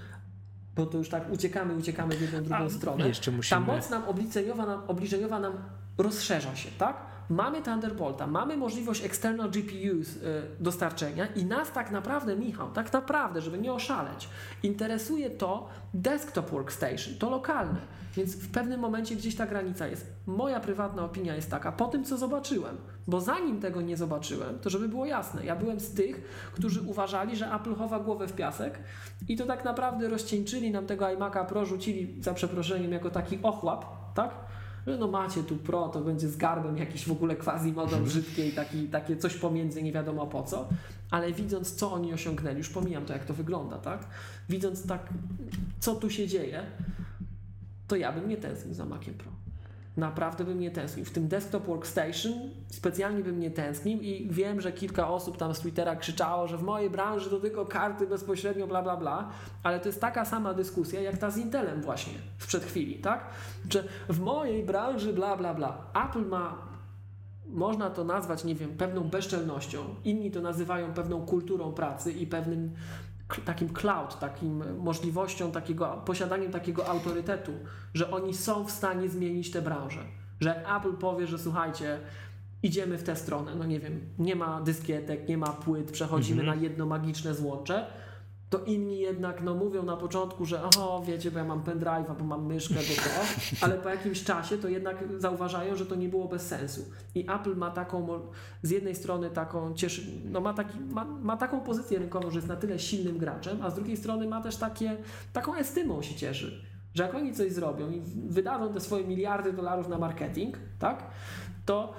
bo 0.76 0.86
to 0.86 0.98
już 0.98 1.10
tak 1.10 1.32
uciekamy, 1.32 1.76
uciekamy 1.76 2.16
w 2.18 2.22
jedną, 2.22 2.40
drugą 2.44 2.56
A, 2.56 2.70
stronę. 2.70 3.08
Jeszcze 3.08 3.32
Ta 3.32 3.38
musimy... 3.38 3.62
moc 3.62 3.90
nam 3.90 4.04
obliczeniowa, 4.04 4.66
nam 4.66 4.82
obliczeniowa 4.88 5.40
nam 5.40 5.54
rozszerza 5.98 6.56
się, 6.56 6.70
tak? 6.78 7.11
Mamy 7.32 7.62
Thunderbolta, 7.62 8.28
mamy 8.28 8.58
możliwość 8.58 9.06
external 9.06 9.50
GPUs 9.50 10.16
y, 10.16 10.42
dostarczenia 10.60 11.26
i 11.26 11.46
nas 11.46 11.72
tak 11.72 11.92
naprawdę, 11.92 12.36
Michał, 12.36 12.72
tak 12.72 12.94
naprawdę, 12.94 13.42
żeby 13.42 13.58
nie 13.58 13.74
oszaleć, 13.74 14.30
interesuje 14.64 15.30
to 15.30 15.70
desktop 15.94 16.50
workstation, 16.50 17.14
to 17.20 17.30
lokalne. 17.30 17.80
Więc 18.16 18.36
w 18.36 18.52
pewnym 18.52 18.80
momencie 18.80 19.16
gdzieś 19.16 19.36
ta 19.36 19.48
granica 19.48 19.88
jest. 19.88 20.14
Moja 20.28 20.60
prywatna 20.60 21.06
opinia 21.06 21.36
jest 21.36 21.52
taka, 21.52 21.72
po 21.72 21.88
tym 21.88 22.04
co 22.04 22.18
zobaczyłem, 22.18 22.78
bo 23.08 23.22
zanim 23.22 23.60
tego 23.60 23.82
nie 23.82 23.98
zobaczyłem, 23.98 24.60
to 24.60 24.70
żeby 24.70 24.90
było 24.90 25.06
jasne, 25.06 25.46
ja 25.46 25.56
byłem 25.56 25.80
z 25.80 25.94
tych, 25.94 26.22
którzy 26.54 26.82
uważali, 26.82 27.36
że 27.36 27.54
Apple 27.54 27.76
chowa 27.76 28.00
głowę 28.00 28.28
w 28.28 28.34
piasek 28.34 28.80
i 29.28 29.38
to 29.38 29.46
tak 29.46 29.66
naprawdę 29.66 30.10
rozcieńczyli 30.10 30.72
nam 30.72 30.86
tego 30.86 31.06
iMac'a 31.06 31.46
Pro, 31.46 31.66
rzucili 31.66 32.24
za 32.24 32.34
przeproszeniem 32.34 32.92
jako 32.92 33.10
taki 33.10 33.40
ochłap, 33.44 33.86
tak? 34.14 34.32
Że 34.88 34.98
no 34.98 35.08
macie 35.08 35.44
tu 35.44 35.56
Pro, 35.56 35.90
to 35.90 36.02
będzie 36.02 36.30
z 36.30 36.38
garbem 36.38 36.78
jakiś 36.78 37.08
w 37.08 37.12
ogóle 37.12 37.36
quasi 37.36 37.72
modą 37.72 38.04
brzydkie 38.04 38.48
i 38.48 38.52
taki, 38.52 38.88
takie 38.88 39.18
coś 39.18 39.36
pomiędzy 39.36 39.84
nie 39.84 39.92
wiadomo 39.92 40.28
po 40.28 40.44
co, 40.44 40.70
ale 41.12 41.34
widząc 41.34 41.76
co 41.76 41.94
oni 41.94 42.14
osiągnęli, 42.14 42.58
już 42.58 42.70
pomijam 42.70 43.06
to 43.06 43.14
jak 43.14 43.26
to 43.26 43.34
wygląda, 43.34 43.78
tak? 43.78 44.08
Widząc 44.50 44.88
tak, 44.88 45.10
co 45.80 45.96
tu 45.96 46.10
się 46.10 46.28
dzieje, 46.28 46.66
to 47.88 47.96
ja 47.96 48.12
bym 48.12 48.30
nie 48.30 48.38
tęsknił 48.38 48.74
za 48.74 48.86
Maciem 48.86 49.14
Pro. 49.14 49.41
Naprawdę 49.98 50.44
bym 50.44 50.60
nie 50.60 50.72
tęsknił. 50.72 51.06
W 51.06 51.12
tym 51.12 51.28
desktop 51.28 51.66
workstation 51.66 52.34
specjalnie 52.68 53.24
bym 53.24 53.40
nie 53.40 53.52
tęsknił 53.52 54.02
i 54.02 54.28
wiem, 54.30 54.62
że 54.62 54.72
kilka 54.72 55.10
osób 55.10 55.38
tam 55.38 55.56
z 55.56 55.60
Twittera 55.60 55.96
krzyczało, 55.96 56.48
że 56.48 56.58
w 56.58 56.64
mojej 56.64 56.90
branży 56.90 57.30
to 57.30 57.40
tylko 57.40 57.66
karty 57.66 58.08
bezpośrednio, 58.08 58.68
bla, 58.68 58.82
bla, 58.82 58.98
bla, 58.98 59.30
ale 59.64 59.80
to 59.80 59.90
jest 59.90 60.02
taka 60.02 60.26
sama 60.26 60.54
dyskusja 60.54 61.02
jak 61.02 61.18
ta 61.18 61.32
z 61.32 61.38
Intelem 61.38 61.82
właśnie 61.82 62.14
sprzed 62.40 62.64
chwili, 62.64 62.96
tak? 62.96 63.30
Że 63.70 63.84
w 64.10 64.20
mojej 64.20 64.64
branży, 64.64 65.14
bla, 65.14 65.38
bla, 65.38 65.54
bla. 65.54 65.78
Apple 66.06 66.26
ma 66.26 66.72
można 67.46 67.90
to 67.90 68.04
nazwać, 68.04 68.44
nie 68.44 68.56
wiem, 68.56 68.78
pewną 68.78 69.02
bezczelnością. 69.02 69.80
Inni 70.04 70.32
to 70.32 70.42
nazywają 70.42 70.94
pewną 70.94 71.26
kulturą 71.26 71.74
pracy 71.74 72.12
i 72.12 72.28
pewnym 72.28 72.72
takim 73.46 73.70
cloud, 73.74 74.20
takim 74.20 74.64
możliwością 74.80 75.52
takiego, 75.52 76.02
posiadaniem 76.06 76.52
takiego 76.52 76.88
autorytetu, 76.88 77.52
że 77.94 78.12
oni 78.12 78.34
są 78.34 78.64
w 78.66 78.72
stanie 78.72 79.10
zmienić 79.10 79.52
tę 79.52 79.62
branżę. 79.62 80.00
Że 80.40 80.76
Apple 80.76 80.94
powie, 80.94 81.28
że 81.28 81.40
słuchajcie, 81.40 82.00
idziemy 82.64 82.98
w 82.98 83.04
tę 83.04 83.16
stronę, 83.16 83.56
no 83.56 83.66
nie 83.66 83.80
wiem, 83.80 84.00
nie 84.20 84.36
ma 84.36 84.62
dyskietek, 84.62 85.28
nie 85.30 85.38
ma 85.38 85.48
płyt, 85.48 85.92
przechodzimy 85.92 86.42
Mhm. 86.42 86.58
na 86.60 86.64
jedno 86.64 86.86
magiczne 86.86 87.34
złącze, 87.36 87.86
to 88.52 88.60
inni 88.66 89.00
jednak 89.00 89.44
no, 89.44 89.56
mówią 89.56 89.84
na 89.84 89.98
początku, 89.98 90.46
że 90.46 90.64
oho, 90.64 91.04
wiecie, 91.06 91.32
bo 91.32 91.38
ja 91.40 91.46
mam 91.46 91.64
pendrive'a, 91.64 92.18
bo 92.20 92.24
mam 92.26 92.46
myszkę, 92.46 92.76
bo 92.76 93.04
to, 93.04 93.10
ale 93.66 93.78
po 93.78 93.90
jakimś 93.90 94.24
czasie 94.24 94.58
to 94.58 94.68
jednak 94.68 94.98
zauważają, 95.18 95.76
że 95.76 95.86
to 95.86 95.96
nie 95.96 96.10
było 96.10 96.28
bez 96.28 96.48
sensu. 96.48 96.86
I 97.16 97.20
Apple 97.30 97.56
ma 97.56 97.72
taką, 97.72 98.08
z 98.64 98.70
jednej 98.70 98.96
strony 98.96 99.30
taką 99.30 99.74
cieszy, 99.74 100.02
no 100.26 100.42
ma, 100.42 100.54
taki, 100.54 100.80
ma, 100.80 101.06
ma 101.06 101.38
taką 101.38 101.62
pozycję 101.62 102.00
rynkową, 102.00 102.30
że 102.30 102.36
jest 102.36 102.48
na 102.48 102.56
tyle 102.56 102.80
silnym 102.80 103.18
graczem, 103.18 103.62
a 103.62 103.70
z 103.70 103.76
drugiej 103.76 103.98
strony 103.98 104.28
ma 104.28 104.42
też 104.42 104.56
takie, 104.56 104.98
taką 105.34 105.56
estymą 105.56 106.02
się 106.02 106.16
cieszy, 106.16 106.62
że 106.94 107.04
jak 107.04 107.16
oni 107.16 107.34
coś 107.34 107.52
zrobią 107.52 107.92
i 107.92 108.02
wydadzą 108.28 108.74
te 108.74 108.80
swoje 108.80 109.04
miliardy 109.04 109.54
dolarów 109.54 109.88
na 109.88 109.98
marketing, 109.98 110.58
tak, 110.80 111.04
to 111.66 111.94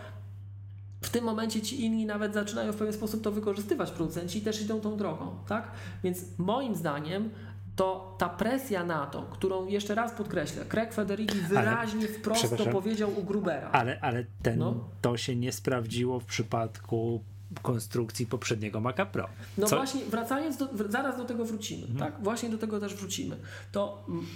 w 1.02 1.10
tym 1.10 1.24
momencie 1.24 1.62
ci 1.62 1.84
inni 1.84 2.06
nawet 2.06 2.34
zaczynają 2.34 2.72
w 2.72 2.76
pewien 2.76 2.92
sposób 2.94 3.22
to 3.22 3.32
wykorzystywać, 3.32 3.90
producenci 3.90 4.38
i 4.38 4.42
też 4.42 4.62
idą 4.62 4.80
tą 4.80 4.96
drogą, 4.96 5.36
tak? 5.48 5.70
Więc 6.04 6.24
moim 6.38 6.74
zdaniem 6.74 7.30
to 7.76 8.16
ta 8.18 8.28
presja 8.28 8.84
na 8.84 9.06
to, 9.06 9.22
którą 9.22 9.66
jeszcze 9.66 9.94
raz 9.94 10.12
podkreślę, 10.12 10.64
Craig 10.64 10.92
Federighi 10.94 11.38
wyraźnie 11.40 12.08
wprost 12.08 12.56
to 12.56 12.66
powiedział 12.66 13.10
u 13.18 13.22
Grubera. 13.22 13.70
Ale, 13.70 14.00
ale 14.00 14.24
ten, 14.42 14.58
No. 14.58 14.74
to 15.02 15.16
się 15.16 15.36
nie 15.36 15.52
sprawdziło 15.52 16.20
w 16.20 16.24
przypadku 16.24 17.24
konstrukcji 17.62 18.26
poprzedniego 18.26 18.80
Maca 18.80 19.06
Pro. 19.06 19.28
No 19.58 19.66
Co- 19.66 19.76
właśnie, 19.76 20.04
wracając 20.04 20.56
do, 20.56 20.68
zaraz 20.88 21.16
do 21.16 21.24
tego 21.24 21.44
wrócimy, 21.44 21.98
tak? 21.98 22.22
Właśnie 22.22 22.48
do 22.48 22.58
tego 22.58 22.80
też 22.80 22.94
wrócimy. 22.94 23.36
To, 23.72 24.06
mm, 24.08 24.26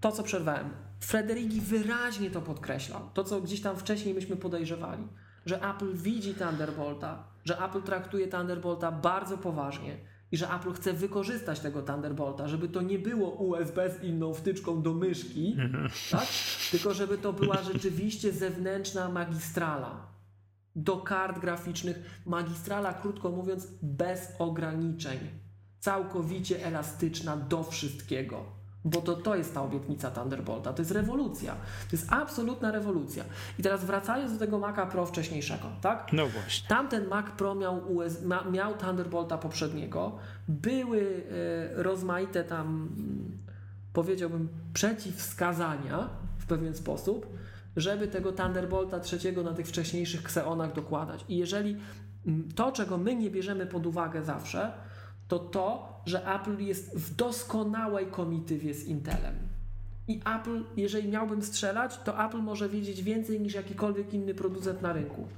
to 0.00 0.12
co 0.12 0.22
przerwałem, 0.22 0.70
Frederigi 1.00 1.60
wyraźnie 1.60 2.30
to 2.30 2.42
podkreślał, 2.42 3.00
to 3.14 3.24
co 3.24 3.40
gdzieś 3.40 3.60
tam 3.60 3.76
wcześniej 3.76 4.14
myśmy 4.14 4.36
podejrzewali, 4.36 5.02
że 5.46 5.62
Apple 5.70 5.94
widzi 5.94 6.34
Thunderbolta, 6.34 7.24
że 7.44 7.58
Apple 7.58 7.82
traktuje 7.82 8.28
Thunderbolta 8.28 8.92
bardzo 8.92 9.38
poważnie 9.38 9.96
i 10.32 10.36
że 10.36 10.50
Apple 10.50 10.72
chce 10.72 10.92
wykorzystać 10.92 11.60
tego 11.60 11.82
Thunderbolta, 11.82 12.48
żeby 12.48 12.68
to 12.68 12.82
nie 12.82 12.98
było 12.98 13.30
USB 13.30 13.90
z 13.90 14.04
inną 14.04 14.34
wtyczką 14.34 14.82
do 14.82 14.94
myszki, 14.94 15.56
tak? 16.10 16.26
tylko 16.70 16.94
żeby 16.94 17.18
to 17.18 17.32
była 17.32 17.62
rzeczywiście 17.62 18.32
zewnętrzna 18.32 19.08
magistrala 19.08 20.12
do 20.76 20.96
kart 20.96 21.38
graficznych, 21.38 22.22
magistrala, 22.26 22.94
krótko 22.94 23.30
mówiąc, 23.30 23.68
bez 23.82 24.32
ograniczeń. 24.38 25.18
Całkowicie 25.80 26.66
elastyczna 26.66 27.36
do 27.36 27.64
wszystkiego. 27.64 28.61
Bo 28.84 29.00
to, 29.00 29.16
to 29.16 29.36
jest 29.36 29.54
ta 29.54 29.62
obietnica 29.62 30.10
Thunderbolta. 30.10 30.72
To 30.72 30.82
jest 30.82 30.90
rewolucja. 30.90 31.52
To 31.90 31.96
jest 31.96 32.12
absolutna 32.12 32.70
rewolucja. 32.70 33.24
I 33.58 33.62
teraz 33.62 33.84
wracając 33.84 34.32
do 34.32 34.38
tego 34.38 34.58
Maca 34.58 34.86
Pro 34.86 35.06
wcześniejszego, 35.06 35.68
tak? 35.80 36.06
No 36.12 36.28
właśnie. 36.28 36.68
Tamten 36.68 37.08
Mac 37.08 37.26
Pro 37.30 37.54
miał, 37.54 37.94
US, 37.96 38.18
miał 38.50 38.74
Thunderbolta 38.74 39.38
poprzedniego. 39.38 40.18
Były 40.48 41.22
e, 41.78 41.82
rozmaite 41.82 42.44
tam, 42.44 42.66
mm, 42.66 43.38
powiedziałbym, 43.92 44.48
przeciwwskazania 44.74 46.08
w 46.38 46.46
pewien 46.46 46.74
sposób, 46.74 47.26
żeby 47.76 48.08
tego 48.08 48.32
Thunderbolta 48.32 49.00
trzeciego 49.00 49.42
na 49.42 49.54
tych 49.54 49.66
wcześniejszych 49.66 50.20
Xeonach 50.20 50.72
dokładać. 50.72 51.24
I 51.28 51.36
jeżeli 51.36 51.76
mm, 52.26 52.48
to, 52.54 52.72
czego 52.72 52.98
my 52.98 53.16
nie 53.16 53.30
bierzemy 53.30 53.66
pod 53.66 53.86
uwagę 53.86 54.24
zawsze, 54.24 54.72
to 55.28 55.38
to, 55.38 55.91
że 56.06 56.34
Apple 56.34 56.58
jest 56.58 56.96
w 56.96 57.14
doskonałej 57.14 58.06
komitywie 58.06 58.74
z 58.74 58.84
Intelem. 58.84 59.34
I 60.08 60.20
Apple, 60.36 60.64
jeżeli 60.76 61.08
miałbym 61.08 61.42
strzelać, 61.42 61.98
to 61.98 62.24
Apple 62.24 62.38
może 62.38 62.68
wiedzieć 62.68 63.02
więcej 63.02 63.40
niż 63.40 63.54
jakikolwiek 63.54 64.14
inny 64.14 64.34
producent 64.34 64.82
na 64.82 64.92
rynku. 64.92 65.28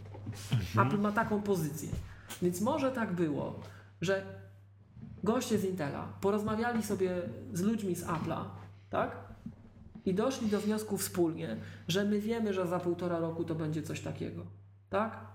Apple 0.86 0.98
ma 0.98 1.12
taką 1.12 1.42
pozycję. 1.42 1.88
Więc 2.42 2.60
może 2.60 2.92
tak 2.92 3.12
było, 3.12 3.60
że 4.00 4.22
goście 5.24 5.58
z 5.58 5.64
Intela 5.64 6.08
porozmawiali 6.20 6.82
sobie 6.82 7.22
z 7.52 7.60
ludźmi 7.60 7.94
z 7.94 8.04
Apple'a, 8.06 8.44
tak? 8.90 9.16
I 10.04 10.14
doszli 10.14 10.48
do 10.48 10.60
wniosku 10.60 10.98
wspólnie, 10.98 11.56
że 11.88 12.04
my 12.04 12.20
wiemy, 12.20 12.52
że 12.52 12.66
za 12.66 12.80
półtora 12.80 13.18
roku 13.18 13.44
to 13.44 13.54
będzie 13.54 13.82
coś 13.82 14.00
takiego, 14.00 14.46
tak? 14.90 15.33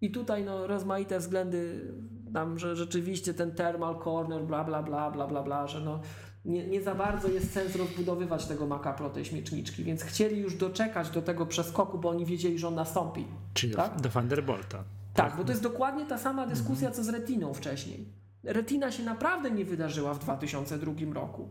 I 0.00 0.10
tutaj 0.10 0.44
no, 0.44 0.66
rozmaite 0.66 1.18
względy, 1.18 1.92
tam, 2.32 2.58
że 2.58 2.76
rzeczywiście 2.76 3.34
ten 3.34 3.54
thermal 3.54 3.98
corner, 4.04 4.42
bla, 4.42 4.64
bla, 4.64 4.82
bla, 4.82 5.10
bla, 5.10 5.26
bla, 5.26 5.42
bla, 5.42 5.66
że 5.66 5.80
no, 5.80 6.00
nie, 6.44 6.66
nie 6.66 6.82
za 6.82 6.94
bardzo 6.94 7.28
jest 7.28 7.52
sens 7.52 7.76
rozbudowywać 7.76 8.46
tego 8.46 8.66
Maca 8.66 8.92
Pro, 8.92 9.10
tej 9.10 9.24
śmieczniczki, 9.24 9.84
więc 9.84 10.02
chcieli 10.02 10.40
już 10.40 10.56
doczekać 10.56 11.10
do 11.10 11.22
tego 11.22 11.46
przeskoku, 11.46 11.98
bo 11.98 12.08
oni 12.08 12.26
wiedzieli, 12.26 12.58
że 12.58 12.68
on 12.68 12.74
nastąpi. 12.74 13.24
Czyli 13.54 13.74
Tak? 13.74 14.00
do, 14.00 14.08
Thunderbolta. 14.08 14.84
Tak, 15.14 15.36
bo 15.36 15.44
to 15.44 15.50
jest 15.52 15.62
dokładnie 15.62 16.06
ta 16.06 16.18
sama 16.18 16.46
dyskusja, 16.46 16.90
co 16.90 17.04
z 17.04 17.08
Retiną 17.08 17.54
wcześniej. 17.54 18.08
Retina 18.44 18.92
się 18.92 19.02
naprawdę 19.02 19.50
nie 19.50 19.64
wydarzyła 19.64 20.14
w 20.14 20.18
2002 20.18 20.92
roku. 21.14 21.48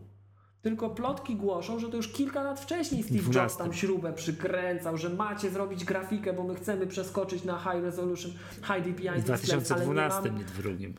Tylko 0.64 0.90
plotki 0.90 1.36
głoszą, 1.36 1.78
że 1.78 1.88
to 1.88 1.96
już 1.96 2.08
kilka 2.08 2.42
lat 2.42 2.60
wcześniej 2.60 3.02
Steve 3.02 3.18
Jobs 3.18 3.30
12. 3.30 3.58
tam 3.58 3.72
śrubę 3.72 4.12
przykręcał, 4.12 4.96
że 4.96 5.10
macie 5.10 5.50
zrobić 5.50 5.84
grafikę, 5.84 6.32
bo 6.32 6.44
my 6.44 6.54
chcemy 6.54 6.86
przeskoczyć 6.86 7.44
na 7.44 7.58
high 7.58 7.82
resolution, 7.82 8.32
high 8.56 8.80
DPI 8.80 9.10
W 9.20 9.24
displays, 9.24 9.70
ale 9.70 9.86
nie 9.86 9.94
2012, 9.94 10.22
mamy... 10.22 10.38
nie 10.38 10.44
w 10.44 10.62
drugim. 10.62 10.94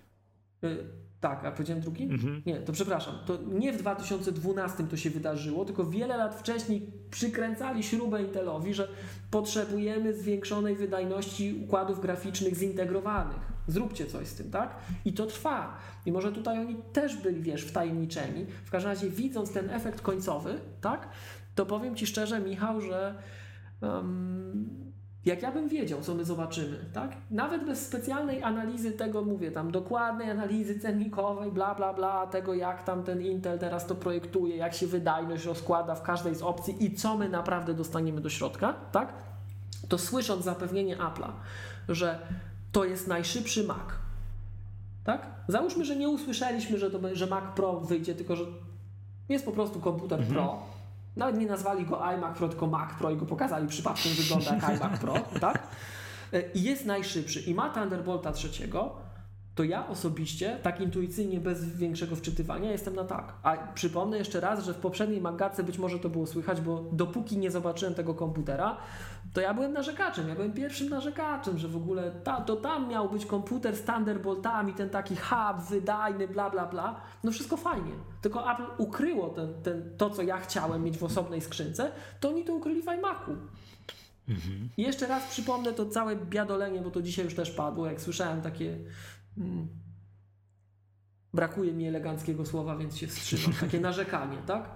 Y, 0.64 0.78
tak, 1.20 1.46
a 1.46 1.52
powiedziałem 1.52 1.82
drugi? 1.82 2.04
Mhm. 2.04 2.42
Nie, 2.46 2.56
to 2.56 2.74
przepraszam. 2.74 3.16
To 3.26 3.38
nie 3.48 3.74
w 3.74 3.78
2012 3.78 4.84
to 4.84 4.98
się 4.98 5.10
wydarzyło, 5.10 5.66
tylko 5.66 5.86
wiele 5.86 6.18
lat 6.18 6.36
wcześniej 6.36 6.92
przykręcali 7.12 7.84
śrubę 7.84 8.24
Intelowi, 8.24 8.74
że 8.74 8.88
potrzebujemy 9.32 10.14
zwiększonej 10.14 10.76
wydajności 10.76 11.62
układów 11.64 12.02
graficznych 12.02 12.56
zintegrowanych. 12.56 13.55
Zróbcie 13.68 14.06
coś 14.06 14.28
z 14.28 14.36
tym, 14.36 14.52
tak? 14.52 14.76
I 15.06 15.14
to 15.14 15.26
trwa. 15.26 15.78
I 16.06 16.12
może 16.12 16.32
tutaj 16.32 16.60
oni 16.60 16.76
też 16.94 17.18
byli, 17.18 17.42
wiesz, 17.42 17.66
wtajemniczeni. 17.66 18.46
W 18.66 18.72
każdym 18.72 18.92
razie, 18.92 19.10
widząc 19.10 19.52
ten 19.52 19.70
efekt 19.70 20.02
końcowy, 20.02 20.60
tak? 20.82 21.10
To 21.56 21.66
powiem 21.66 21.96
Ci 21.96 22.08
szczerze, 22.08 22.40
Michał, 22.40 22.82
że 22.82 23.16
em, 23.82 24.86
jak 25.26 25.42
ja 25.42 25.52
bym 25.52 25.70
wiedział, 25.70 26.02
co 26.02 26.16
my 26.16 26.26
zobaczymy, 26.26 26.78
tak? 26.94 27.12
Nawet 27.32 27.66
bez 27.66 27.88
specjalnej 27.88 28.44
analizy 28.44 28.92
tego, 28.92 29.22
mówię, 29.22 29.52
tam 29.52 29.72
dokładnej 29.72 30.30
analizy 30.30 30.80
cennikowej, 30.80 31.52
bla, 31.52 31.76
bla, 31.76 31.94
bla, 31.94 32.28
tego 32.28 32.54
jak 32.54 32.84
tam 32.84 33.04
ten 33.04 33.22
Intel 33.22 33.60
teraz 33.60 33.88
to 33.88 33.96
projektuje, 33.96 34.56
jak 34.56 34.74
się 34.74 34.88
wydajność 34.88 35.46
rozkłada 35.46 35.96
w 35.96 36.02
każdej 36.02 36.36
z 36.36 36.42
opcji 36.42 36.86
i 36.86 36.96
co 36.96 37.18
my 37.18 37.30
naprawdę 37.30 37.74
dostaniemy 37.74 38.22
do 38.22 38.30
środka, 38.30 38.74
tak? 38.92 39.14
To 39.90 39.98
słysząc 39.98 40.44
zapewnienie 40.46 40.98
Apple'a, 40.98 41.32
że 41.90 42.20
to 42.76 42.86
jest 42.86 43.08
najszybszy 43.08 43.64
Mac, 43.64 43.88
tak? 45.04 45.28
Załóżmy, 45.48 45.86
że 45.86 45.96
nie 45.96 46.10
usłyszeliśmy, 46.10 46.80
że, 46.80 46.92
to, 46.92 47.00
że 47.14 47.28
Mac 47.28 47.44
Pro 47.56 47.80
wyjdzie, 47.80 48.16
tylko 48.16 48.36
że 48.36 48.44
jest 49.30 49.46
po 49.46 49.52
prostu 49.52 49.80
komputer 49.80 50.24
Pro, 50.24 50.64
Nawet 51.16 51.38
nie 51.38 51.46
nazwali 51.46 51.86
go 51.86 52.06
iMac 52.06 52.38
Pro, 52.38 52.50
tylko 52.50 52.68
Mac 52.68 52.94
Pro 53.00 53.12
i 53.12 53.18
go 53.18 53.26
pokazali 53.26 53.68
przypadkiem, 53.68 54.12
wygląda 54.12 54.56
jak 54.56 54.64
iMac 54.64 55.00
Pro, 55.00 55.14
tak? 55.42 55.68
E, 56.34 56.52
I 56.52 56.64
jest 56.64 56.86
najszybszy 56.86 57.40
i 57.40 57.54
ma 57.54 57.70
Thunderbolta 57.70 58.32
trzeciego, 58.32 58.96
to 59.56 59.64
ja 59.64 59.88
osobiście, 59.88 60.60
tak 60.64 60.82
intuicyjnie, 60.82 61.40
bez 61.40 61.78
większego 61.78 62.16
wczytywania, 62.16 62.72
jestem 62.72 62.96
na 62.96 63.04
tak. 63.04 63.34
A 63.44 63.58
przypomnę 63.58 64.18
jeszcze 64.18 64.40
raz, 64.40 64.66
że 64.66 64.74
w 64.74 64.78
poprzedniej 64.78 65.22
Magatce 65.22 65.64
być 65.64 65.78
może 65.78 66.00
to 66.00 66.10
było 66.10 66.28
słychać, 66.28 66.62
bo 66.62 66.84
dopóki 66.92 67.38
nie 67.38 67.52
zobaczyłem 67.52 67.96
tego 67.96 68.14
komputera, 68.14 68.78
to 69.36 69.42
ja 69.42 69.54
byłem 69.54 69.74
narzekaczem. 69.74 70.30
Ja 70.30 70.36
byłem 70.36 70.54
pierwszym 70.54 70.90
narzekaczem, 70.90 71.58
że 71.58 71.68
w 71.68 71.76
ogóle 71.76 72.12
ta, 72.12 72.42
to 72.42 72.56
tam 72.56 72.90
miał 72.90 73.10
być 73.10 73.26
komputer 73.26 73.76
z 73.76 73.82
Thunderboltami, 73.82 74.74
ten 74.74 74.90
taki 74.90 75.16
hub 75.16 75.68
wydajny, 75.70 76.28
bla, 76.28 76.50
bla, 76.50 76.66
bla. 76.66 77.02
No 77.24 77.32
wszystko 77.32 77.58
fajnie. 77.58 77.92
Tylko 78.22 78.52
Apple 78.54 78.84
ukryło 78.84 79.30
ten, 79.30 79.54
ten, 79.64 79.98
to, 79.98 80.10
co 80.10 80.22
ja 80.22 80.38
chciałem 80.38 80.84
mieć 80.84 80.98
w 80.98 81.04
osobnej 81.04 81.42
skrzynce, 81.42 81.92
to 82.20 82.30
oni 82.30 82.44
to 82.44 82.54
ukryli 82.54 82.82
w 82.82 82.86
iMacu. 82.86 83.38
I 84.78 84.82
jeszcze 84.82 85.08
raz 85.08 85.28
przypomnę 85.28 85.74
to 85.74 85.86
całe 85.86 86.16
biadolenie, 86.16 86.82
bo 86.82 86.92
to 86.92 87.02
dzisiaj 87.02 87.26
już 87.26 87.36
też 87.36 87.52
padło, 87.52 87.86
jak 87.86 88.02
słyszałem 88.02 88.42
takie 88.42 88.78
Mm. 89.38 89.68
Brakuje 91.34 91.74
mi 91.74 91.88
eleganckiego 91.88 92.46
słowa, 92.46 92.76
więc 92.76 92.98
się 92.98 93.08
wstrzymam. 93.08 93.54
Takie 93.62 93.80
narzekanie, 93.80 94.38
tak? 94.46 94.70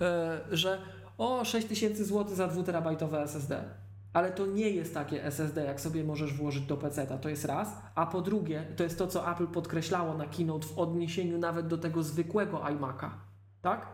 E, 0.00 0.40
że 0.50 0.78
o 1.18 1.44
6000 1.44 2.04
zł 2.04 2.34
za 2.34 2.48
2 2.48 2.62
terabajtowe 2.62 3.22
SSD. 3.22 3.64
Ale 4.12 4.32
to 4.32 4.46
nie 4.46 4.70
jest 4.70 4.94
takie 4.94 5.24
SSD, 5.24 5.64
jak 5.64 5.80
sobie 5.80 6.04
możesz 6.04 6.34
włożyć 6.34 6.66
do 6.66 6.76
PC, 6.76 7.06
to 7.06 7.28
jest 7.28 7.44
raz. 7.44 7.76
A 7.94 8.06
po 8.06 8.20
drugie, 8.20 8.66
to 8.76 8.84
jest 8.84 8.98
to, 8.98 9.06
co 9.06 9.30
Apple 9.32 9.46
podkreślało 9.46 10.14
na 10.14 10.26
keynote 10.26 10.66
w 10.66 10.78
odniesieniu 10.78 11.38
nawet 11.38 11.66
do 11.66 11.78
tego 11.78 12.02
zwykłego 12.02 12.58
iMac'a. 12.58 13.10
Tak? 13.62 13.86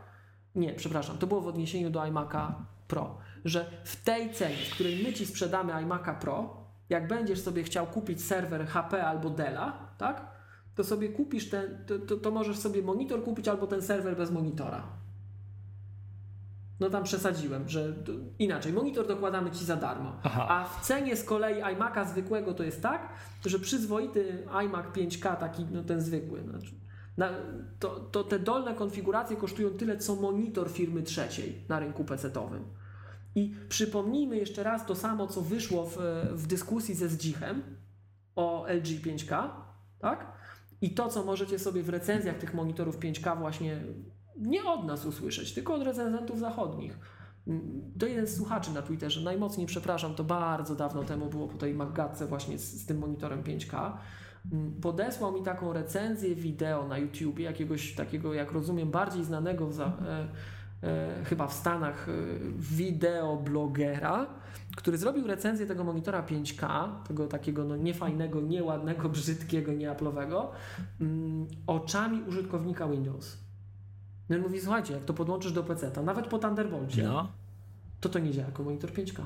Nie, 0.54 0.74
przepraszam, 0.74 1.18
to 1.18 1.26
było 1.26 1.40
w 1.40 1.46
odniesieniu 1.46 1.90
do 1.90 2.00
iMac'a 2.00 2.52
Pro, 2.88 3.18
że 3.44 3.70
w 3.84 4.04
tej 4.04 4.32
cenie, 4.32 4.56
w 4.70 4.74
której 4.74 5.02
my 5.02 5.12
ci 5.12 5.26
sprzedamy 5.26 5.72
iMac'a 5.72 6.18
Pro, 6.18 6.56
jak 6.88 7.08
będziesz 7.08 7.40
sobie 7.40 7.62
chciał 7.62 7.86
kupić 7.86 8.24
serwer 8.24 8.66
HP 8.66 9.06
albo 9.06 9.30
Della, 9.30 9.88
tak? 9.98 10.38
To 10.74 10.84
sobie 10.84 11.08
kupisz 11.08 11.50
ten, 11.50 11.84
to, 11.86 11.98
to, 11.98 12.16
to, 12.16 12.30
możesz 12.30 12.58
sobie 12.58 12.82
monitor 12.82 13.24
kupić 13.24 13.48
albo 13.48 13.66
ten 13.66 13.82
serwer 13.82 14.16
bez 14.16 14.30
monitora. 14.30 14.82
No 16.80 16.90
tam 16.90 17.04
przesadziłem, 17.04 17.68
że 17.68 17.94
inaczej, 18.38 18.72
monitor 18.72 19.06
dokładamy 19.06 19.50
ci 19.50 19.64
za 19.64 19.76
darmo. 19.76 20.16
Aha. 20.22 20.46
A 20.48 20.64
w 20.64 20.86
cenie 20.86 21.16
z 21.16 21.24
kolei 21.24 21.62
iMac'a 21.62 22.08
zwykłego 22.08 22.54
to 22.54 22.62
jest 22.62 22.82
tak, 22.82 23.08
że 23.46 23.58
przyzwoity 23.58 24.46
iMac 24.64 24.86
5K, 24.86 25.36
taki 25.36 25.66
no 25.72 25.82
ten 25.82 26.00
zwykły, 26.00 26.42
znaczy, 26.42 26.74
na, 27.16 27.30
to, 27.78 28.00
to 28.00 28.24
te 28.24 28.38
dolne 28.38 28.74
konfiguracje 28.74 29.36
kosztują 29.36 29.70
tyle, 29.70 29.96
co 29.96 30.16
monitor 30.16 30.70
firmy 30.70 31.02
trzeciej 31.02 31.64
na 31.68 31.78
rynku 31.78 32.04
PC-owym. 32.04 32.64
I 33.34 33.54
przypomnijmy 33.68 34.36
jeszcze 34.36 34.62
raz 34.62 34.86
to 34.86 34.94
samo, 34.94 35.26
co 35.26 35.42
wyszło 35.42 35.86
w, 35.86 35.96
w 36.32 36.46
dyskusji 36.46 36.94
ze 36.94 37.08
Zdzichem 37.08 37.62
o 38.36 38.66
LG 38.68 38.86
5K, 38.86 39.48
tak? 39.98 40.32
I 40.80 40.94
to, 40.94 41.08
co 41.08 41.24
możecie 41.24 41.58
sobie 41.58 41.82
w 41.82 41.88
recenzjach 41.88 42.38
tych 42.38 42.54
monitorów 42.54 42.98
5K 42.98 43.38
właśnie 43.38 43.80
nie 44.40 44.64
od 44.64 44.84
nas 44.84 45.06
usłyszeć, 45.06 45.54
tylko 45.54 45.74
od 45.74 45.82
recenzentów 45.82 46.38
zachodnich. 46.38 46.98
To 47.98 48.06
jeden 48.06 48.26
z 48.26 48.36
słuchaczy 48.36 48.70
na 48.74 48.82
Twitterze, 48.82 49.20
najmocniej 49.20 49.66
przepraszam, 49.66 50.14
to 50.14 50.24
bardzo 50.24 50.74
dawno 50.74 51.04
temu 51.04 51.26
było 51.26 51.48
po 51.48 51.58
tej 51.58 51.74
Maggatce 51.74 52.26
właśnie 52.26 52.58
z, 52.58 52.82
z 52.82 52.86
tym 52.86 52.98
monitorem 52.98 53.42
5K. 53.42 53.92
Podesłał 54.82 55.32
mi 55.32 55.42
taką 55.42 55.72
recenzję 55.72 56.34
wideo 56.34 56.88
na 56.88 56.98
YouTube, 56.98 57.38
jakiegoś 57.38 57.94
takiego, 57.94 58.34
jak 58.34 58.52
rozumiem, 58.52 58.90
bardziej 58.90 59.24
znanego 59.24 59.72
za, 59.72 59.84
e, 59.84 60.28
e, 60.82 61.24
chyba 61.24 61.46
w 61.46 61.52
Stanach 61.52 62.08
e, 62.08 62.12
wideoblogera, 62.58 64.26
który 64.76 64.98
zrobił 64.98 65.26
recenzję 65.26 65.66
tego 65.66 65.84
monitora 65.84 66.22
5K, 66.22 66.88
tego 67.08 67.26
takiego 67.26 67.64
no 67.64 67.76
niefajnego, 67.76 68.40
nieładnego, 68.40 69.08
brzydkiego, 69.08 69.72
nieaplowego, 69.72 70.50
mm, 71.00 71.46
oczami 71.66 72.22
użytkownika 72.22 72.88
Windows. 72.88 73.47
No 74.28 74.36
i 74.36 74.40
mówi, 74.40 74.60
słuchajcie, 74.60 74.94
jak 74.94 75.04
to 75.04 75.14
podłączysz 75.14 75.52
do 75.52 75.62
PC, 75.62 75.90
to 75.90 76.02
nawet 76.02 76.26
po 76.26 76.38
Thunderbolcie, 76.38 77.02
no. 77.02 77.28
to 78.00 78.08
to 78.08 78.18
nie 78.18 78.32
działa 78.32 78.46
jako 78.46 78.62
monitor 78.62 78.90
5K. 78.90 79.22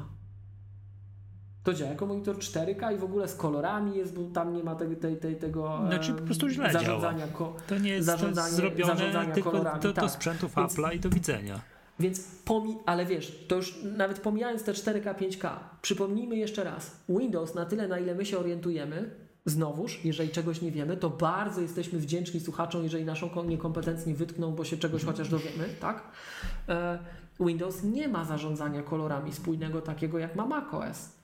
To 1.65 1.75
działa 1.75 1.91
jako 1.91 2.07
monitor 2.07 2.37
4K 2.37 2.95
i 2.95 2.99
w 2.99 3.05
ogóle 3.05 3.29
z 3.29 3.35
kolorami 3.35 3.97
jest, 3.97 4.15
bo 4.15 4.23
tam 4.35 4.55
nie 4.55 4.65
ma 4.65 4.75
tej, 4.75 4.97
tej, 4.97 5.17
tej, 5.17 5.37
tego 5.37 5.81
znaczy, 5.87 6.13
po 6.13 6.23
prostu 6.23 6.49
źle 6.49 6.73
zarządzania, 6.73 7.27
ko, 7.27 7.57
to 7.67 7.79
nie 7.79 7.91
jest 7.91 8.07
zarządzanie, 8.07 8.53
zrobione 8.53 8.97
zarządzania 8.97 9.35
tylko 9.35 9.51
kolorami. 9.51 9.81
Do, 9.81 9.93
do 9.93 10.01
tak. 10.01 10.11
sprzętów 10.11 10.55
Więc, 10.57 10.73
Apple'a 10.73 10.95
i 10.95 11.01
do 11.01 11.11
widzenia. 11.11 11.61
Więc 12.01 12.25
pomi 12.45 12.79
ale 12.87 13.07
wiesz, 13.07 13.45
to 13.49 13.57
już 13.57 13.83
nawet 13.97 14.21
pomijając 14.21 14.65
te 14.65 14.73
4K, 14.73 15.15
5K, 15.15 15.51
przypomnijmy 15.83 16.37
jeszcze 16.37 16.65
raz, 16.65 16.97
Windows 17.09 17.55
na 17.55 17.65
tyle, 17.65 17.89
na 17.89 17.99
ile 17.99 18.15
my 18.15 18.27
się 18.27 18.39
orientujemy, 18.39 19.11
znowuż, 19.47 20.05
jeżeli 20.05 20.31
czegoś 20.31 20.63
nie 20.63 20.71
wiemy, 20.71 20.97
to 20.97 21.11
bardzo 21.11 21.61
jesteśmy 21.61 21.99
wdzięczni 21.99 22.41
słuchaczom, 22.41 22.83
jeżeli 22.83 23.05
naszą 23.05 23.45
niekompetencję 23.45 24.15
wytkną, 24.15 24.55
bo 24.55 24.65
się 24.65 24.77
czegoś 24.77 25.05
chociaż 25.05 25.29
dowiemy, 25.29 25.69
tak? 25.81 26.03
E, 26.69 26.99
Windows 27.41 27.83
nie 27.83 28.09
ma 28.09 28.25
zarządzania 28.25 28.83
kolorami 28.83 29.33
spójnego 29.33 29.81
takiego 29.81 30.19
jak 30.19 30.37
ma 30.37 30.47
macOS. 30.47 31.23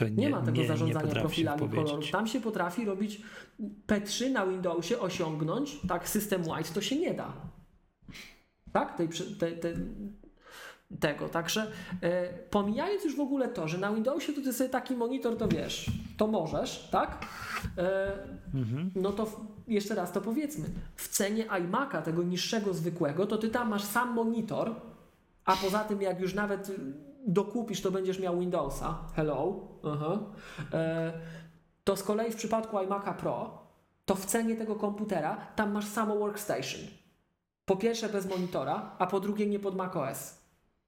Nie, 0.00 0.10
nie, 0.10 0.30
ma 0.30 0.42
tego 0.42 0.58
nie, 0.58 0.66
zarządzania 0.66 1.06
nie 1.06 1.20
profilami 1.20 1.68
kolorów. 1.68 2.10
Tam 2.10 2.26
się 2.26 2.40
potrafi 2.40 2.84
robić 2.84 3.22
P3 3.86 4.30
na 4.30 4.46
Windowsie 4.46 5.00
osiągnąć, 5.00 5.80
tak, 5.88 6.08
system 6.08 6.42
wide 6.42 6.74
to 6.74 6.80
się 6.80 6.96
nie 6.96 7.14
da. 7.14 7.32
Tak? 8.72 8.96
Tej, 8.96 9.08
tej, 9.38 9.60
tej, 9.60 9.74
tego. 11.00 11.28
Także 11.28 11.70
e, 12.02 12.28
pomijając 12.28 13.04
już 13.04 13.16
w 13.16 13.20
ogóle 13.20 13.48
to, 13.48 13.68
że 13.68 13.78
na 13.78 13.92
Windowsie 13.92 14.32
to 14.32 14.42
ty 14.42 14.52
sobie 14.52 14.70
taki 14.70 14.96
monitor 14.96 15.36
to 15.36 15.48
wiesz, 15.48 15.90
to 16.16 16.26
możesz, 16.26 16.88
tak? 16.90 17.26
E, 17.78 18.12
mhm. 18.54 18.90
No 18.94 19.12
to 19.12 19.40
jeszcze 19.68 19.94
raz 19.94 20.12
to 20.12 20.20
powiedzmy. 20.20 20.66
W 20.96 21.08
cenie 21.08 21.46
iMac'a, 21.46 22.02
tego 22.02 22.22
niższego, 22.22 22.74
zwykłego, 22.74 23.26
to 23.26 23.38
ty 23.38 23.48
tam 23.48 23.68
masz 23.68 23.84
sam 23.84 24.14
monitor, 24.14 24.74
a 25.44 25.56
poza 25.56 25.78
tym 25.78 26.02
jak 26.02 26.20
już 26.20 26.34
nawet 26.34 26.70
dokupisz, 27.26 27.80
to 27.80 27.90
będziesz 27.90 28.18
miał 28.18 28.40
Windowsa. 28.40 28.98
Hello. 29.16 29.68
Uh-huh. 29.82 30.18
E, 30.72 31.12
to 31.84 31.96
z 31.96 32.02
kolei 32.02 32.32
w 32.32 32.36
przypadku 32.36 32.76
iMac'a 32.76 33.14
Pro, 33.14 33.64
to 34.04 34.14
w 34.14 34.26
cenie 34.26 34.56
tego 34.56 34.76
komputera 34.76 35.36
tam 35.56 35.72
masz 35.72 35.86
samo 35.86 36.16
workstation. 36.16 36.80
Po 37.64 37.76
pierwsze 37.76 38.08
bez 38.08 38.26
monitora, 38.28 38.96
a 38.98 39.06
po 39.06 39.20
drugie 39.20 39.46
nie 39.46 39.58
pod 39.58 39.76
macOS. 39.76 40.43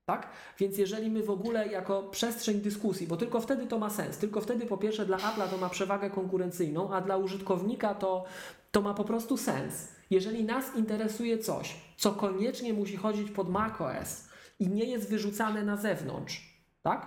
Tak? 0.07 0.29
Więc 0.59 0.79
jeżeli 0.79 1.11
my 1.11 1.23
w 1.23 1.31
ogóle 1.31 1.69
jako 1.69 2.03
przestrzeń 2.03 2.61
dyskusji, 2.61 3.07
bo 3.07 3.17
tylko 3.17 3.41
wtedy 3.41 3.67
to 3.67 3.79
ma 3.79 3.91
sens, 3.91 4.19
tylko 4.19 4.41
wtedy 4.41 4.67
po 4.67 4.79
pierwsze 4.79 5.07
dla 5.07 5.17
Apple'a 5.17 5.49
to 5.49 5.57
ma 5.57 5.69
przewagę 5.69 6.11
konkurencyjną, 6.11 6.95
a 6.95 7.01
dla 7.01 7.17
użytkownika 7.17 7.95
to, 7.95 8.25
to 8.71 8.83
ma 8.83 8.95
po 8.95 9.05
prostu 9.05 9.37
sens. 9.37 9.89
Jeżeli 10.11 10.45
nas 10.45 10.75
interesuje 10.77 11.39
coś, 11.39 11.77
co 11.97 12.13
koniecznie 12.13 12.73
musi 12.73 12.97
chodzić 12.97 13.31
pod 13.31 13.49
macOS 13.49 14.29
i 14.59 14.69
nie 14.69 14.85
jest 14.85 15.11
wyrzucane 15.11 15.65
na 15.65 15.77
zewnątrz, 15.77 16.61
tak? 16.83 17.07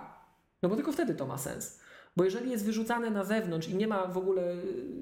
No 0.62 0.68
bo 0.68 0.76
tylko 0.76 0.92
wtedy 0.92 1.14
to 1.14 1.26
ma 1.26 1.38
sens. 1.38 1.79
Bo 2.16 2.24
jeżeli 2.24 2.50
jest 2.50 2.64
wyrzucane 2.64 3.10
na 3.10 3.24
zewnątrz 3.24 3.68
i 3.68 3.76
nie 3.76 3.88
ma 3.88 4.06
w 4.06 4.18
ogóle, 4.18 4.42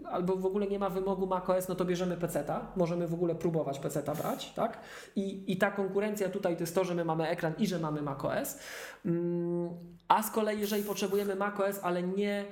albo 0.04 0.36
w 0.36 0.46
ogóle 0.46 0.66
nie 0.66 0.78
ma 0.78 0.90
wymogu 0.90 1.26
macOS, 1.26 1.68
no 1.68 1.74
to 1.74 1.84
bierzemy 1.84 2.16
peceta, 2.16 2.72
możemy 2.76 3.08
w 3.08 3.14
ogóle 3.14 3.34
próbować 3.34 3.78
peceta 3.78 4.14
brać, 4.14 4.52
tak? 4.52 4.78
I, 5.16 5.52
I 5.52 5.56
ta 5.56 5.70
konkurencja 5.70 6.28
tutaj 6.28 6.56
to 6.56 6.62
jest 6.62 6.74
to, 6.74 6.84
że 6.84 6.94
my 6.94 7.04
mamy 7.04 7.28
ekran 7.28 7.52
i 7.58 7.66
że 7.66 7.78
mamy 7.78 8.02
macOS. 8.02 8.58
Mm, 9.06 9.70
a 10.08 10.22
z 10.22 10.30
kolei, 10.30 10.60
jeżeli 10.60 10.82
potrzebujemy 10.82 11.36
macOS, 11.36 11.80
ale 11.82 12.02
nie 12.02 12.44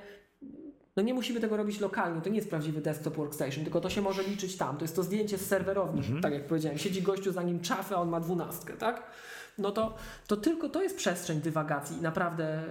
no 0.95 1.03
nie 1.03 1.13
musimy 1.13 1.39
tego 1.39 1.57
robić 1.57 1.79
lokalnie, 1.79 2.21
to 2.21 2.29
nie 2.29 2.35
jest 2.35 2.49
prawdziwy 2.49 2.81
desktop 2.81 3.15
workstation, 3.15 3.63
tylko 3.63 3.81
to 3.81 3.89
się 3.89 4.01
może 4.01 4.23
liczyć 4.23 4.57
tam. 4.57 4.77
To 4.77 4.83
jest 4.83 4.95
to 4.95 5.03
zdjęcie 5.03 5.37
z 5.37 5.45
serwerowni, 5.45 5.99
mhm. 5.99 6.21
tak 6.21 6.33
jak 6.33 6.47
powiedziałem. 6.47 6.77
Siedzi 6.77 7.01
gościu 7.01 7.31
za 7.31 7.43
nim 7.43 7.59
czafę, 7.59 7.95
a 7.95 8.01
on 8.01 8.09
ma 8.09 8.19
dwunastkę, 8.19 8.73
tak? 8.73 9.03
No 9.57 9.71
to, 9.71 9.95
to 10.27 10.37
tylko 10.37 10.69
to 10.69 10.83
jest 10.83 10.97
przestrzeń 10.97 11.41
dywagacji 11.41 12.01
naprawdę 12.01 12.63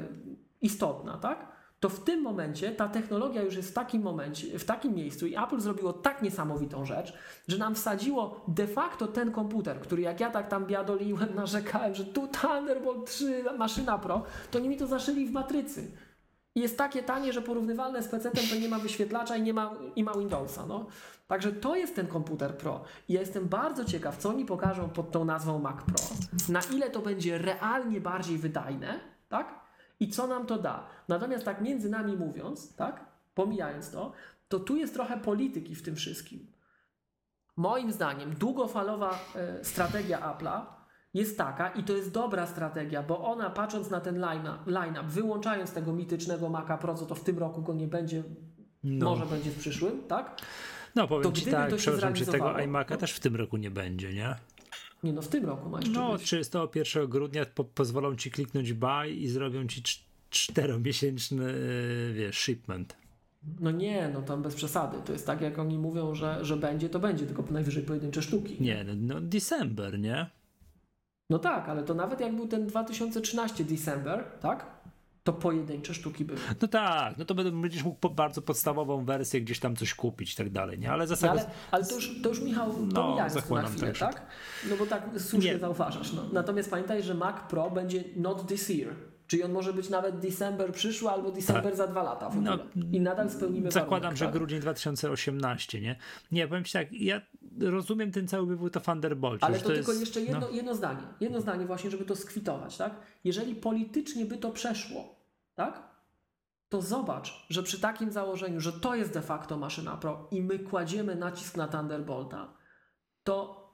istotna, 0.60 1.18
tak? 1.18 1.55
To 1.80 1.88
w 1.88 2.04
tym 2.04 2.22
momencie 2.22 2.72
ta 2.72 2.88
technologia 2.88 3.42
już 3.42 3.56
jest 3.56 3.70
w 3.70 3.72
takim 3.74 4.02
momencie, 4.02 4.58
w 4.58 4.64
takim 4.64 4.94
miejscu 4.94 5.26
i 5.26 5.36
Apple 5.36 5.60
zrobiło 5.60 5.92
tak 5.92 6.22
niesamowitą 6.22 6.84
rzecz, 6.84 7.12
że 7.48 7.58
nam 7.58 7.74
wsadziło 7.74 8.44
de 8.48 8.66
facto 8.66 9.06
ten 9.06 9.32
komputer, 9.32 9.80
który 9.80 10.02
jak 10.02 10.20
ja 10.20 10.30
tak 10.30 10.48
tam 10.48 10.66
biadoliłem, 10.66 11.34
narzekałem, 11.42 11.94
że 11.94 12.04
tu 12.04 12.28
Thunderbolt 12.28 13.10
3, 13.10 13.44
maszyna 13.58 13.98
Pro, 13.98 14.22
to 14.50 14.58
oni 14.58 14.68
mi 14.68 14.76
to 14.76 14.86
zaszyli 14.86 15.26
w 15.26 15.32
matrycy. 15.32 15.92
I 16.54 16.60
jest 16.60 16.78
takie 16.78 17.02
tanie, 17.02 17.32
że 17.32 17.42
porównywalne 17.42 18.02
z 18.02 18.08
PC-tem 18.08 18.50
to 18.50 18.56
nie 18.56 18.68
ma 18.68 18.78
wyświetlacza 18.78 19.36
i 19.36 19.42
nie 19.42 19.54
ma, 19.54 19.74
i 19.96 20.04
ma 20.04 20.14
Windowsa. 20.14 20.66
No. 20.66 20.86
Także 21.26 21.52
to 21.52 21.76
jest 21.76 21.96
ten 21.96 22.06
komputer 22.06 22.56
Pro. 22.56 22.84
I 23.08 23.12
ja 23.12 23.20
jestem 23.20 23.48
bardzo 23.48 23.84
ciekaw, 23.84 24.16
co 24.16 24.28
oni 24.28 24.44
pokażą 24.44 24.88
pod 24.88 25.10
tą 25.10 25.24
nazwą 25.24 25.58
Mac 25.58 25.76
Pro. 25.76 25.96
Na 26.48 26.60
ile 26.76 26.90
to 26.90 27.00
będzie 27.00 27.38
realnie 27.38 28.00
bardziej 28.00 28.38
wydajne, 28.38 29.00
tak? 29.28 29.65
I 30.00 30.08
co 30.08 30.26
nam 30.26 30.46
to 30.46 30.58
da. 30.58 30.86
Natomiast 31.08 31.44
tak 31.44 31.60
między 31.60 31.90
nami 31.90 32.16
mówiąc, 32.16 32.76
tak, 32.76 33.04
pomijając 33.34 33.90
to, 33.90 34.12
to 34.48 34.60
tu 34.60 34.76
jest 34.76 34.94
trochę 34.94 35.20
polityki 35.20 35.74
w 35.74 35.82
tym 35.82 35.96
wszystkim. 35.96 36.46
Moim 37.56 37.92
zdaniem 37.92 38.34
długofalowa 38.34 39.18
e, 39.34 39.64
strategia 39.64 40.20
Apple'a 40.20 40.60
jest 41.14 41.38
taka 41.38 41.68
i 41.68 41.84
to 41.84 41.92
jest 41.92 42.12
dobra 42.12 42.46
strategia, 42.46 43.02
bo 43.02 43.24
ona 43.24 43.50
patrząc 43.50 43.90
na 43.90 44.00
ten 44.00 44.18
line-up, 44.20 44.70
line 44.70 44.98
wyłączając 45.08 45.72
tego 45.72 45.92
mitycznego 45.92 46.48
Maca 46.48 46.78
Pro, 46.78 46.94
co 46.94 47.06
to 47.06 47.14
w 47.14 47.24
tym 47.24 47.38
roku 47.38 47.62
go 47.62 47.74
nie 47.74 47.86
będzie, 47.86 48.22
No. 48.84 49.10
może 49.10 49.26
będzie 49.26 49.50
w 49.50 49.58
przyszłym, 49.58 50.02
tak? 50.08 50.40
No 50.94 51.08
powiem 51.08 51.22
To 51.22 51.32
ci 51.32 51.50
tak, 51.50 51.74
przepraszam 51.74 52.14
cię, 52.14 52.26
tego 52.26 52.44
iMac'a 52.46 52.90
no. 52.90 52.96
też 52.96 53.12
w 53.12 53.20
tym 53.20 53.36
roku 53.36 53.56
nie 53.56 53.70
będzie, 53.70 54.14
nie? 54.14 54.36
Nie 55.02 55.12
no, 55.12 55.22
w 55.22 55.28
tym 55.28 55.44
roku 55.46 55.68
ma 55.68 55.78
jeszcze 55.80 55.92
No, 56.00 56.12
być. 56.12 56.22
31 56.22 57.08
grudnia 57.08 57.46
po, 57.46 57.64
pozwolą 57.64 58.16
ci 58.16 58.30
kliknąć 58.30 58.72
buy 58.72 59.08
i 59.10 59.28
zrobią 59.28 59.66
ci 59.66 59.82
cz- 59.82 60.00
czteromiesięczny, 60.30 61.44
yy, 62.08 62.14
wiesz, 62.14 62.38
shipment. 62.38 62.96
No 63.60 63.70
nie, 63.70 64.10
no 64.14 64.22
tam 64.22 64.42
bez 64.42 64.54
przesady. 64.54 64.96
To 65.04 65.12
jest 65.12 65.26
tak, 65.26 65.40
jak 65.40 65.58
oni 65.58 65.78
mówią, 65.78 66.14
że, 66.14 66.44
że 66.44 66.56
będzie, 66.56 66.88
to 66.88 66.98
będzie, 67.00 67.26
tylko 67.26 67.44
najwyżej 67.50 67.82
pojedyncze 67.82 68.22
sztuki. 68.22 68.56
Nie, 68.62 68.84
no, 68.84 68.92
no 68.96 69.20
December, 69.20 69.98
nie? 69.98 70.30
No 71.30 71.38
tak, 71.38 71.68
ale 71.68 71.82
to 71.82 71.94
nawet 71.94 72.20
jak 72.20 72.36
był 72.36 72.48
ten 72.48 72.66
2013 72.66 73.64
December, 73.64 74.24
tak? 74.40 74.75
To 75.26 75.32
pojedyncze 75.32 75.94
sztuki 75.94 76.24
były. 76.24 76.38
No 76.62 76.68
tak, 76.68 77.18
no 77.18 77.24
to 77.24 77.34
będziesz 77.34 77.82
mógł 77.82 77.98
po, 77.98 78.10
bardzo 78.10 78.42
podstawową 78.42 79.04
wersję 79.04 79.40
gdzieś 79.40 79.60
tam 79.60 79.76
coś 79.76 79.94
kupić 79.94 80.32
i 80.32 80.36
tak 80.36 80.50
dalej, 80.50 80.78
nie? 80.78 80.92
Ale 80.92 81.04
No, 81.04 81.08
zasada... 81.08 81.32
ale, 81.32 81.50
ale 81.70 81.84
to 81.86 81.94
już, 81.94 82.22
to 82.22 82.28
już 82.28 82.40
Michał, 82.40 82.74
No, 82.92 83.16
to 83.48 83.54
na 83.54 83.62
chwilę, 83.68 83.92
tak? 83.92 84.26
No 84.70 84.76
bo 84.76 84.86
tak 84.86 85.08
słusznie 85.18 85.52
Nie. 85.52 85.58
zauważasz. 85.58 86.12
No. 86.12 86.22
Natomiast 86.32 86.70
pamiętaj, 86.70 87.02
że 87.02 87.14
Mac 87.14 87.36
Pro 87.50 87.70
będzie 87.70 88.04
not 88.16 88.48
this 88.48 88.68
year. 88.70 88.94
Czyli 89.26 89.42
on 89.42 89.52
może 89.52 89.72
być 89.72 89.88
nawet 89.88 90.18
December 90.18 90.72
przyszły 90.72 91.10
albo 91.10 91.30
December 91.30 91.76
za 91.76 91.86
dwa 91.86 92.02
lata 92.02 92.30
w 92.30 92.42
No, 92.42 92.54
ogóle. 92.54 92.68
I 92.92 93.00
nadal 93.00 93.30
spełnimy 93.30 93.70
Zakładam, 93.70 93.90
warunek, 94.00 94.18
że 94.18 94.24
tak? 94.24 94.34
grudzień 94.34 94.60
2018, 94.60 95.80
nie? 95.80 95.96
Nie, 96.32 96.48
powiem 96.48 96.64
ci 96.64 96.72
tak, 96.72 96.92
ja 96.92 97.20
rozumiem 97.60 98.12
ten 98.12 98.28
cały 98.28 98.46
wywód 98.46 98.76
o 98.76 98.80
Thunderbolcie. 98.80 99.44
Ale 99.44 99.58
że 99.58 99.64
to, 99.64 99.70
tylko 99.72 99.90
jest, 99.92 100.00
jeszcze 100.00 100.20
jedno, 100.20 100.40
no, 100.40 100.50
jedno 100.50 100.74
zdanie. 100.74 101.02
Jedno 101.20 101.40
zdanie 101.40 101.66
właśnie, 101.66 101.90
żeby 101.90 102.04
to 102.04 102.16
skwitować, 102.16 102.76
tak? 102.76 102.94
Jeżeli 103.24 103.54
politycznie 103.54 104.26
by 104.26 104.36
to 104.36 104.50
przeszło, 104.50 105.15
tak? 105.56 105.96
To 106.68 106.82
zobacz, 106.82 107.46
że 107.50 107.62
przy 107.62 107.80
takim 107.80 108.12
założeniu, 108.12 108.60
że 108.60 108.72
to 108.72 108.94
jest 108.94 109.12
de 109.12 109.22
facto 109.22 109.56
maszyna 109.56 109.96
Pro 109.96 110.28
i 110.30 110.42
my 110.42 110.58
kładziemy 110.58 111.16
nacisk 111.16 111.56
na 111.56 111.68
Thunderbolta, 111.68 112.54
to 113.24 113.66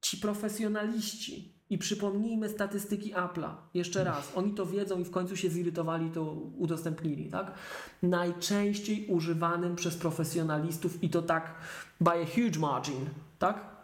ci 0.00 0.16
profesjonaliści 0.16 1.58
i 1.70 1.78
przypomnijmy 1.78 2.48
statystyki 2.48 3.14
Apple'a, 3.14 3.54
jeszcze 3.74 4.04
raz, 4.04 4.32
oni 4.36 4.54
to 4.54 4.66
wiedzą 4.66 4.98
i 4.98 5.04
w 5.04 5.10
końcu 5.10 5.36
się 5.36 5.50
zirytowali, 5.50 6.10
to 6.10 6.32
udostępnili, 6.32 7.30
tak? 7.30 7.54
Najczęściej 8.02 9.06
używanym 9.06 9.76
przez 9.76 9.96
profesjonalistów 9.96 11.02
i 11.02 11.10
to 11.10 11.22
tak 11.22 11.54
by 12.00 12.10
a 12.10 12.26
huge 12.26 12.58
margin, 12.58 13.08
tak? 13.38 13.78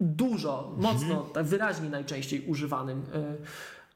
Dużo, 0.00 0.74
mocno, 0.76 1.22
tak 1.22 1.46
wyraźnie 1.46 1.90
najczęściej 1.90 2.46
używanym 2.46 2.98
y, 2.98 3.04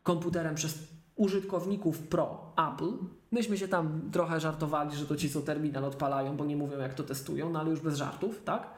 komputerem 0.02 0.54
przez 0.54 0.99
użytkowników 1.20 1.98
Pro 1.98 2.52
Apple. 2.72 2.92
Myśmy 3.32 3.58
się 3.58 3.68
tam 3.68 4.10
trochę 4.12 4.40
żartowali, 4.40 4.96
że 4.96 5.06
to 5.06 5.16
ci 5.16 5.30
co 5.30 5.40
terminal 5.40 5.84
odpalają, 5.84 6.36
bo 6.36 6.44
nie 6.44 6.56
mówią 6.56 6.78
jak 6.78 6.94
to 6.94 7.02
testują, 7.02 7.50
no 7.50 7.60
ale 7.60 7.70
już 7.70 7.80
bez 7.80 7.96
żartów, 7.96 8.42
tak? 8.44 8.70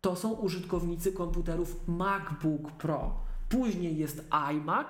To 0.00 0.16
są 0.16 0.32
użytkownicy 0.32 1.12
komputerów 1.12 1.88
MacBook 1.88 2.72
Pro. 2.72 3.14
Później 3.48 3.96
jest 3.96 4.24
iMac, 4.50 4.86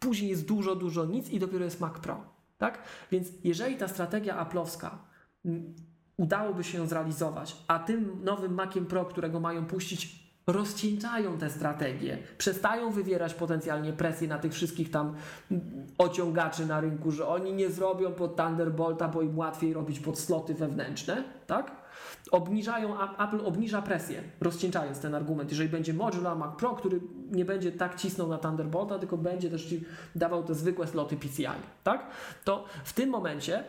później 0.00 0.30
jest 0.30 0.46
dużo, 0.46 0.76
dużo 0.76 1.04
nic 1.04 1.30
i 1.30 1.38
dopiero 1.38 1.64
jest 1.64 1.80
Mac 1.80 1.98
Pro, 1.98 2.20
tak? 2.58 2.82
Więc 3.10 3.28
jeżeli 3.44 3.76
ta 3.76 3.88
strategia 3.88 4.36
aplowska 4.36 4.98
mm, 5.44 5.74
udałoby 6.16 6.64
się 6.64 6.78
ją 6.78 6.86
zrealizować, 6.86 7.56
a 7.68 7.78
tym 7.78 8.24
nowym 8.24 8.54
Maciem 8.54 8.86
Pro, 8.86 9.04
którego 9.04 9.40
mają 9.40 9.66
puścić, 9.66 10.19
rozcieńczają 10.46 11.38
te 11.38 11.50
strategie, 11.50 12.18
przestają 12.38 12.90
wywierać 12.90 13.34
potencjalnie 13.34 13.92
presję 13.92 14.28
na 14.28 14.38
tych 14.38 14.52
wszystkich 14.52 14.90
tam 14.90 15.14
ociągaczy 15.98 16.66
na 16.66 16.80
rynku, 16.80 17.10
że 17.10 17.26
oni 17.28 17.52
nie 17.52 17.70
zrobią 17.70 18.12
pod 18.12 18.36
Thunderbolta, 18.36 19.08
bo 19.08 19.22
im 19.22 19.38
łatwiej 19.38 19.72
robić 19.72 20.00
pod 20.00 20.18
sloty 20.18 20.54
wewnętrzne, 20.54 21.24
tak? 21.46 21.79
Obniżają, 22.30 22.96
Apple 23.18 23.40
obniża 23.44 23.82
presję, 23.82 24.22
rozcieńczając 24.40 25.00
ten 25.00 25.14
argument. 25.14 25.50
Jeżeli 25.50 25.68
będzie 25.68 25.94
Modular 25.94 26.36
Mac 26.36 26.56
Pro, 26.58 26.74
który 26.74 27.00
nie 27.30 27.44
będzie 27.44 27.72
tak 27.72 27.96
cisnął 27.96 28.28
na 28.28 28.38
Thunderbolta, 28.38 28.98
tylko 28.98 29.16
będzie 29.16 29.50
też 29.50 29.64
ci 29.64 29.84
dawał 30.14 30.44
te 30.44 30.54
zwykłe 30.54 30.86
sloty 30.86 31.16
PCI, 31.16 31.46
tak? 31.84 32.06
To 32.44 32.64
w 32.84 32.92
tym 32.92 33.10
momencie, 33.10 33.64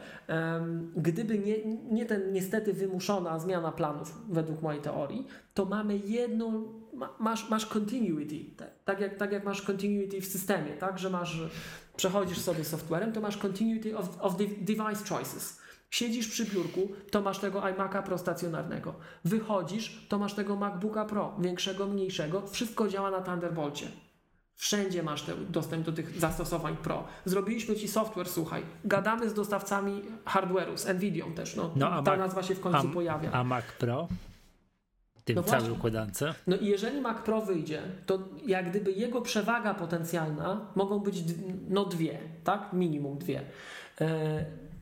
gdyby 0.96 1.40
nie, 1.40 1.56
nie 1.92 2.06
ten 2.06 2.34
niestety 2.34 2.74
wymuszona 2.74 3.40
zmiana 3.40 3.72
planów, 3.72 4.22
według 4.30 4.62
mojej 4.62 4.82
teorii, 4.82 5.28
to 5.54 5.66
mamy 5.66 5.98
jedną, 5.98 6.64
ma, 6.94 7.10
masz, 7.20 7.50
masz 7.50 7.66
continuity, 7.66 8.46
tak, 8.86 9.00
jak, 9.00 9.18
tak 9.18 9.32
jak 9.32 9.46
masz 9.46 9.62
continuity 9.62 10.22
w 10.22 10.26
systemie, 10.26 10.72
tak, 10.72 11.00
że 11.00 11.10
masz, 11.10 11.42
przechodzisz 11.96 12.38
sobie 12.38 12.64
softwarem, 12.64 13.14
to 13.14 13.22
masz 13.22 13.38
continuity 13.38 13.98
of, 13.98 14.18
of 14.22 14.36
device 14.38 15.16
choices. 15.16 15.61
Siedzisz 15.92 16.28
przy 16.28 16.46
biurku, 16.46 16.90
to 17.12 17.22
masz 17.22 17.40
tego 17.40 17.60
iMac'a 17.62 18.04
Pro 18.04 18.18
stacjonarnego. 18.18 18.94
Wychodzisz, 19.26 20.06
to 20.10 20.20
masz 20.20 20.34
tego 20.34 20.56
MacBooka 20.56 21.06
Pro, 21.06 21.36
większego, 21.40 21.88
mniejszego. 21.88 22.48
Wszystko 22.48 22.88
działa 22.88 23.12
na 23.12 23.22
Thunderbolcie. 23.22 23.88
Wszędzie 24.56 25.04
masz 25.04 25.22
ten 25.22 25.52
dostęp 25.52 25.86
do 25.86 25.92
tych 25.92 26.20
zastosowań 26.20 26.78
Pro. 26.78 27.04
Zrobiliśmy 27.26 27.76
ci 27.76 27.88
software, 27.88 28.30
słuchaj. 28.30 28.64
Gadamy 28.86 29.30
z 29.30 29.34
dostawcami 29.34 30.02
hardware'u, 30.26 30.78
z 30.78 30.88
Nvidią 30.88 31.34
też. 31.34 31.56
No. 31.56 31.72
No, 31.76 32.04
Ta 32.04 32.12
Mac- 32.12 32.18
nazwa 32.20 32.44
się 32.44 32.56
w 32.56 32.60
końcu 32.60 32.88
a, 32.88 32.94
pojawia. 32.94 33.32
a 33.32 33.44
Mac 33.44 33.66
Pro? 33.80 34.08
Tym 35.26 35.36
No 35.36 35.44
całej 35.44 35.72
układance? 35.72 36.24
No 36.48 36.56
i 36.56 36.66
jeżeli 36.66 37.02
Mac 37.02 37.18
Pro 37.18 37.42
wyjdzie, 37.42 37.82
to 38.06 38.20
jak 38.46 38.70
gdyby 38.70 38.92
jego 38.92 39.22
przewaga 39.22 39.74
potencjalna 39.74 40.72
mogą 40.76 41.00
być 41.00 41.24
no 41.70 41.86
dwie, 41.86 42.20
tak? 42.44 42.74
Minimum 42.74 43.18
dwie. 43.18 43.42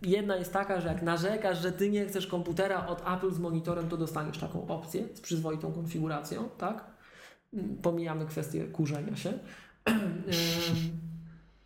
Jedna 0.01 0.35
jest 0.35 0.53
taka, 0.53 0.81
że 0.81 0.87
jak 0.87 1.01
narzekasz, 1.01 1.61
że 1.61 1.71
ty 1.71 1.89
nie 1.89 2.05
chcesz 2.05 2.27
komputera 2.27 2.87
od 2.87 3.01
Apple 3.07 3.31
z 3.31 3.39
monitorem, 3.39 3.89
to 3.89 3.97
dostaniesz 3.97 4.37
taką 4.37 4.67
opcję 4.67 5.07
z 5.13 5.21
przyzwoitą 5.21 5.71
konfiguracją, 5.73 6.49
tak? 6.57 6.85
Mm, 7.53 7.77
Pomijamy 7.77 8.25
kwestię 8.25 8.65
kurzenia 8.65 9.15
się. 9.15 9.33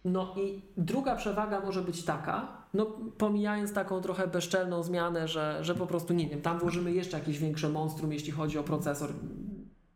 No 0.05 0.35
i 0.37 0.61
druga 0.77 1.15
przewaga 1.15 1.59
może 1.59 1.81
być 1.81 2.03
taka, 2.05 2.47
no 2.73 2.85
pomijając 3.17 3.73
taką 3.73 4.01
trochę 4.01 4.27
bezczelną 4.27 4.83
zmianę, 4.83 5.27
że, 5.27 5.59
że 5.61 5.75
po 5.75 5.87
prostu, 5.87 6.13
nie 6.13 6.29
wiem, 6.29 6.41
tam 6.41 6.59
włożymy 6.59 6.91
jeszcze 6.91 7.19
jakieś 7.19 7.39
większe 7.39 7.69
monstrum, 7.69 8.13
jeśli 8.13 8.31
chodzi 8.31 8.57
o 8.57 8.63
procesor, 8.63 9.09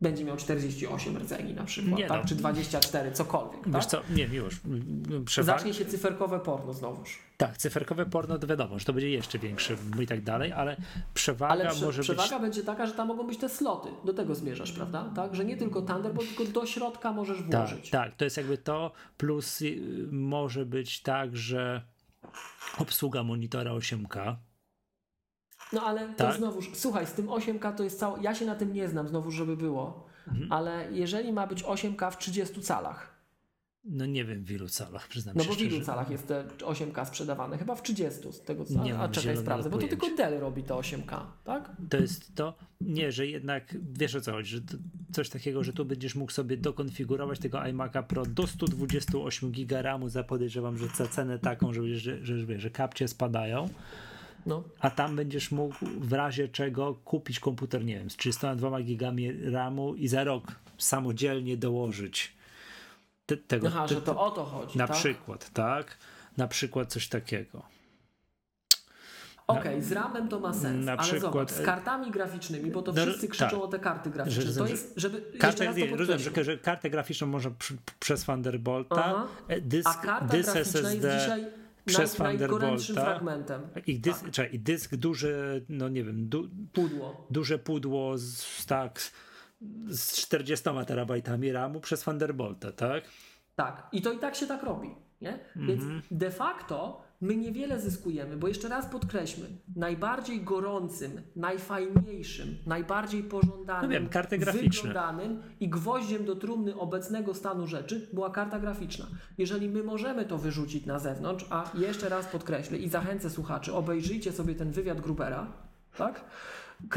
będzie 0.02 0.24
miał 0.24 0.38
48 0.38 1.18
rdzeni 1.18 1.54
na 1.54 1.64
przykład, 1.64 1.98
Nie 2.00 2.08
tak? 2.08 2.22
no. 2.22 2.30
czy 2.30 2.36
24, 2.36 3.12
cokolwiek, 3.12 3.62
Wiesz 3.66 3.74
tak? 3.74 3.86
co, 3.86 4.02
nie, 4.14 4.28
miłość. 4.28 4.58
Przewaga, 5.26 5.58
Zacznie 5.58 5.74
się 5.74 5.86
cyferkowe 5.86 6.40
porno 6.40 6.74
znowuż. 6.74 7.20
Tak, 7.38 7.58
cyferkowe 7.58 8.06
porno 8.06 8.38
to 8.40 8.48
wiadomo, 8.48 8.80
że 8.80 8.86
to 8.86 8.94
będzie 8.94 9.10
jeszcze 9.10 9.40
większe 9.40 9.76
i 10.02 10.08
tak 10.08 10.24
dalej, 10.24 10.52
ale 10.52 10.78
przewaga 11.14 11.52
Ale 11.54 11.70
prze, 11.70 11.86
może 11.86 12.02
przewaga 12.02 12.30
być... 12.30 12.42
będzie 12.42 12.64
taka, 12.64 12.86
że 12.88 12.94
tam 12.94 13.08
mogą 13.08 13.28
być 13.28 13.38
te 13.40 13.50
sloty. 13.50 13.90
Do 14.06 14.14
tego 14.14 14.36
zmierzasz, 14.36 14.72
prawda? 14.72 15.12
Tak? 15.16 15.36
Że 15.36 15.46
nie 15.46 15.58
tylko 15.58 15.82
Thunderbolt, 15.82 16.36
tylko 16.38 16.52
do 16.54 16.66
środka 16.66 17.12
możesz 17.14 17.38
Tak, 17.52 17.70
włożyć. 17.70 17.90
tak, 17.90 18.16
to 18.16 18.24
jest 18.26 18.38
jakby 18.38 18.58
to, 18.58 18.92
plus 19.18 19.62
y, 19.62 19.82
może 20.12 20.66
być 20.66 21.02
tak, 21.02 21.38
że 21.38 21.82
obsługa 22.78 23.24
monitora 23.24 23.72
8K, 23.72 24.36
No 25.74 25.82
ale 25.84 26.08
to 26.08 26.14
Tak. 26.24 26.36
znowuż, 26.38 26.70
słuchaj, 26.74 27.08
z 27.08 27.12
tym 27.12 27.28
8K 27.28 27.74
to 27.76 27.84
jest 27.84 28.00
całe. 28.00 28.22
Ja 28.24 28.36
się 28.36 28.46
na 28.46 28.56
tym 28.56 28.74
nie 28.74 28.88
znam, 28.90 29.08
znowu, 29.08 29.32
żeby 29.32 29.58
było, 29.58 30.08
Mhm. 30.28 30.52
ale 30.52 30.88
jeżeli 30.92 31.34
ma 31.34 31.48
być 31.48 31.64
8K 31.64 32.12
w 32.12 32.18
30 32.18 32.62
calach, 32.62 33.18
no 33.90 34.06
nie 34.06 34.26
wiem 34.26 34.44
w 34.44 34.52
ilu 34.52 34.68
calach, 34.70 35.08
przyznam 35.08 35.36
no 35.38 35.44
się 35.44 35.50
bo 35.50 35.56
w 35.56 35.62
ilu 35.62 35.86
calach 35.86 36.10
jest 36.10 36.28
te 36.28 36.44
8K 36.66 37.06
sprzedawane? 37.06 37.58
Chyba 37.58 37.76
w 37.76 37.82
30 37.84 38.34
z 38.34 38.42
tego 38.42 38.66
co. 38.66 38.84
Nie 38.84 38.98
a 39.00 39.08
czekaj, 39.10 39.38
sprawdzę, 39.38 39.70
bo 39.70 39.78
to 39.78 39.88
tylko 39.88 40.08
Dell 40.18 40.40
robi 40.40 40.64
to 40.64 40.80
8K, 40.80 41.20
tak? 41.44 41.72
To 41.90 41.98
jest 41.98 42.36
to, 42.36 42.54
nie, 42.82 43.12
że 43.12 43.28
jednak, 43.28 43.76
wiesz 43.94 44.16
o 44.16 44.22
co 44.22 44.32
chodzi, 44.32 44.50
że 44.50 44.62
to 44.62 44.78
coś 45.14 45.30
takiego, 45.30 45.64
że 45.64 45.74
tu 45.74 45.86
będziesz 45.86 46.16
mógł 46.16 46.32
sobie 46.32 46.58
dokonfigurować 46.58 47.40
tego 47.40 47.58
iMac'a 47.58 48.04
Pro 48.04 48.26
do 48.26 48.48
128 48.48 49.52
giga 49.52 49.82
RAMu 49.82 50.10
za 50.10 50.24
podejrzewam, 50.24 50.78
że 50.78 50.88
za 50.88 51.08
cenę 51.08 51.40
taką, 51.40 51.74
że, 51.74 51.96
że, 51.96 52.26
że, 52.26 52.60
że 52.60 52.70
kapcie 52.70 53.08
spadają, 53.08 53.70
No. 54.48 54.64
a 54.80 54.90
tam 54.90 55.16
będziesz 55.16 55.52
mógł 55.52 55.76
w 56.00 56.14
razie 56.14 56.48
czego 56.48 56.94
kupić 56.94 57.40
komputer, 57.40 57.86
nie 57.86 58.00
wiem, 58.00 58.10
z 58.10 58.18
32 58.18 58.82
gigami 58.82 59.52
RAMu 59.52 59.96
i 59.96 60.08
za 60.08 60.24
rok 60.24 60.44
samodzielnie 60.78 61.58
dołożyć 61.58 62.34
te, 63.26 63.38
tego. 63.38 63.68
Aha, 63.68 63.88
te, 63.88 63.96
że 63.96 64.02
to 64.02 64.20
o 64.20 64.32
to 64.32 64.44
chodzi. 64.44 64.78
na 64.78 64.88
tak? 64.88 64.98
przykład, 64.98 65.50
tak? 65.50 65.98
Na 66.38 66.48
przykład 66.48 66.94
coś 66.94 67.08
takiego. 67.08 67.64
Okej, 69.48 69.82
z 69.82 69.92
ramem 69.92 70.28
to 70.28 70.40
ma 70.40 70.54
sens, 70.54 70.86
na 70.86 70.92
ale 70.92 71.02
przykład, 71.04 71.22
zobacz, 71.22 71.52
e, 71.52 71.54
z 71.54 71.66
kartami 71.66 72.12
graficznymi, 72.12 72.72
bo 72.72 72.82
to 72.82 72.92
no, 72.92 73.02
wszyscy 73.02 73.28
krzyczą 73.28 73.50
tak. 73.50 73.60
o 73.60 73.68
te 73.68 73.80
karty 73.80 74.10
graficzne. 74.10 74.42
Że- 74.42 74.60
to 74.60 74.68
jest, 74.68 74.94
żeby. 74.96 75.22
Kartę, 75.40 75.66
raz 75.66 75.76
nie, 75.76 75.96
rozumiem, 75.96 76.20
że, 76.20 76.44
że 76.44 76.58
kartę 76.58 76.90
graficzną 76.90 77.28
można 77.28 77.52
przy, 77.52 77.78
przez 78.00 78.24
Thunderbolta, 78.24 79.06
Aha. 79.06 79.28
e, 79.48 79.62
dysk, 79.62 79.90
A 79.90 79.94
karta 79.94 80.26
dysk 80.26 80.54
graficzna 80.54 80.60
jest 80.60 80.76
SSD 80.76 81.20
dzisiaj 81.20 81.46
przez 81.88 82.14
Thunderbolta. 82.16 82.94
fragmentem. 82.94 83.62
i 83.88 84.00
dysk, 84.00 84.22
Tak. 84.24 84.32
czekaj, 84.32 84.56
i 84.56 84.60
dysk 84.60 84.96
duży, 84.96 85.66
no 85.70 85.90
nie 85.90 86.04
wiem, 86.04 86.30
du, 86.30 86.50
Pudło. 86.74 87.28
duże 87.32 87.60
pudło 87.60 88.18
z, 88.18 88.66
tak, 88.66 89.00
z 89.88 90.16
40 90.16 90.70
terabajtami 90.88 91.52
RAMu 91.52 91.80
przez 91.80 92.02
Thunderbolta, 92.04 92.72
tak? 92.72 93.04
Tak, 93.56 93.88
i 93.92 94.02
to 94.02 94.12
i 94.12 94.20
tak 94.20 94.36
się 94.36 94.48
tak 94.48 94.64
robi. 94.64 94.90
Nie? 95.22 95.40
Więc 95.56 95.84
de 96.12 96.32
facto 96.32 97.02
my 97.22 97.36
niewiele 97.38 97.80
zyskujemy, 97.80 98.38
bo 98.38 98.48
jeszcze 98.48 98.70
raz 98.70 98.86
podkreślmy, 98.86 99.48
najbardziej 99.76 100.42
gorącym, 100.42 101.22
najfajniejszym, 101.36 102.58
najbardziej 102.66 103.24
pożądanym, 103.24 103.82
No 103.90 103.94
wiem, 103.94 104.10
karty 104.10 104.38
graficzne. 104.38 104.70
wyglądanym 104.88 105.42
i 105.60 105.70
gwoździem 105.70 106.26
do 106.26 106.36
trumny 106.36 106.76
obecnego 106.76 107.34
stanu 107.34 107.68
rzeczy 107.68 108.08
była 108.14 108.30
karta 108.30 108.60
graficzna. 108.60 109.06
Jeżeli 109.38 109.70
my 109.70 109.84
możemy 109.84 110.26
to 110.26 110.38
wyrzucić 110.38 110.86
na 110.86 111.00
zewnątrz, 111.00 111.46
a 111.50 111.72
jeszcze 111.74 112.10
raz 112.10 112.26
podkreślę 112.26 112.78
i 112.78 112.90
zachęcę 112.90 113.30
słuchaczy, 113.30 113.74
obejrzyjcie 113.74 114.32
sobie 114.32 114.56
ten 114.56 114.72
wywiad 114.72 115.02
Grubera, 115.02 115.48
tak? 115.98 116.22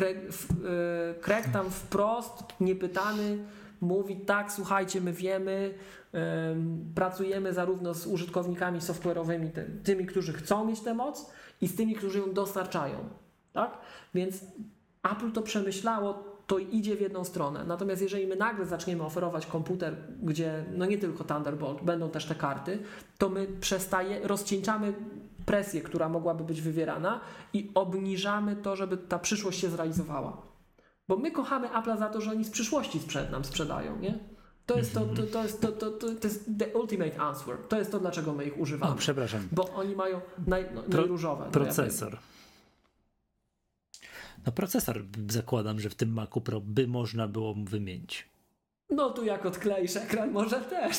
E, 0.00 1.14
Craig 1.20 1.48
tam 1.52 1.70
wprost, 1.70 2.42
niepytany, 2.60 3.38
mówi 3.80 4.16
tak, 4.16 4.52
słuchajcie, 4.52 5.00
my 5.00 5.12
wiemy, 5.12 5.74
em, 6.12 6.92
pracujemy 6.94 7.52
zarówno 7.52 7.94
z 7.94 8.06
użytkownikami 8.06 8.80
software'owymi, 8.80 9.50
ty, 9.50 9.70
tymi, 9.84 10.06
którzy 10.06 10.32
chcą 10.32 10.64
mieć 10.64 10.80
tę 10.80 10.94
moc 10.94 11.30
i 11.60 11.68
z 11.68 11.76
tymi, 11.76 11.94
którzy 11.94 12.18
ją 12.18 12.32
dostarczają. 12.32 12.96
Tak? 13.52 13.78
Więc 14.14 14.44
Apple 15.02 15.32
to 15.32 15.42
przemyślało, 15.42 16.24
to 16.46 16.58
idzie 16.58 16.96
w 16.96 17.00
jedną 17.00 17.24
stronę. 17.24 17.64
Natomiast 17.64 18.02
jeżeli 18.02 18.26
my 18.26 18.36
nagle 18.36 18.66
zaczniemy 18.66 19.04
oferować 19.04 19.46
komputer, 19.46 19.96
gdzie 20.22 20.64
no 20.76 20.86
nie 20.86 20.98
tylko 20.98 21.24
Thunderbolt, 21.24 21.82
będą 21.82 22.10
też 22.10 22.26
te 22.26 22.34
karty, 22.34 22.78
to 23.18 23.28
my 23.28 23.46
przestaje, 23.60 24.28
rozcieńczamy 24.28 24.92
presję, 25.46 25.80
która 25.80 26.08
mogłaby 26.08 26.44
być 26.44 26.60
wywierana 26.60 27.20
i 27.52 27.70
obniżamy 27.74 28.56
to, 28.56 28.76
żeby 28.76 28.96
ta 28.96 29.18
przyszłość 29.18 29.60
się 29.60 29.68
zrealizowała. 29.68 30.42
Bo 31.10 31.16
my 31.16 31.30
kochamy 31.30 31.68
Apple'a 31.68 31.98
za 31.98 32.08
to, 32.08 32.20
że 32.20 32.30
oni 32.30 32.44
z 32.44 32.50
przyszłości 32.50 33.00
sprzed 33.00 33.30
nam 33.30 33.44
sprzedają, 33.44 33.98
nie? 33.98 34.18
To 34.66 34.76
jest 34.78 34.94
to, 34.94 35.00
to, 35.00 35.22
to, 35.22 35.42
jest 35.42 35.60
to, 35.60 35.72
to, 35.72 35.90
to, 35.90 36.14
to 36.14 36.28
jest 36.28 36.50
the 36.58 36.78
ultimate 36.78 37.20
answer. 37.20 37.56
To 37.68 37.78
jest 37.78 37.90
to, 37.92 38.00
dlaczego 38.00 38.32
my 38.32 38.44
ich 38.44 38.52
O, 38.52 38.56
używamy. 38.56 38.96
przepraszam. 38.98 39.48
Bo 39.52 39.72
oni 39.74 39.96
mają 39.96 40.20
naj, 40.46 40.66
no, 40.74 40.82
Pro- 40.82 41.00
najróżowe. 41.00 41.44
no 41.44 41.50
Procesor. 41.50 42.18
No 44.46 44.52
procesor 44.52 45.02
zakładam, 45.28 45.80
że 45.80 45.90
w 45.90 45.94
tym 45.94 46.12
Macu 46.12 46.40
Pro 46.40 46.60
by 46.60 46.86
można 46.88 47.28
było 47.28 47.54
mu 47.54 47.64
wymienić. 47.64 48.28
No 48.90 49.10
tu 49.10 49.24
jak 49.24 49.46
odkleisz 49.46 49.96
ekran, 49.96 50.30
może 50.30 50.60
też. 50.60 50.96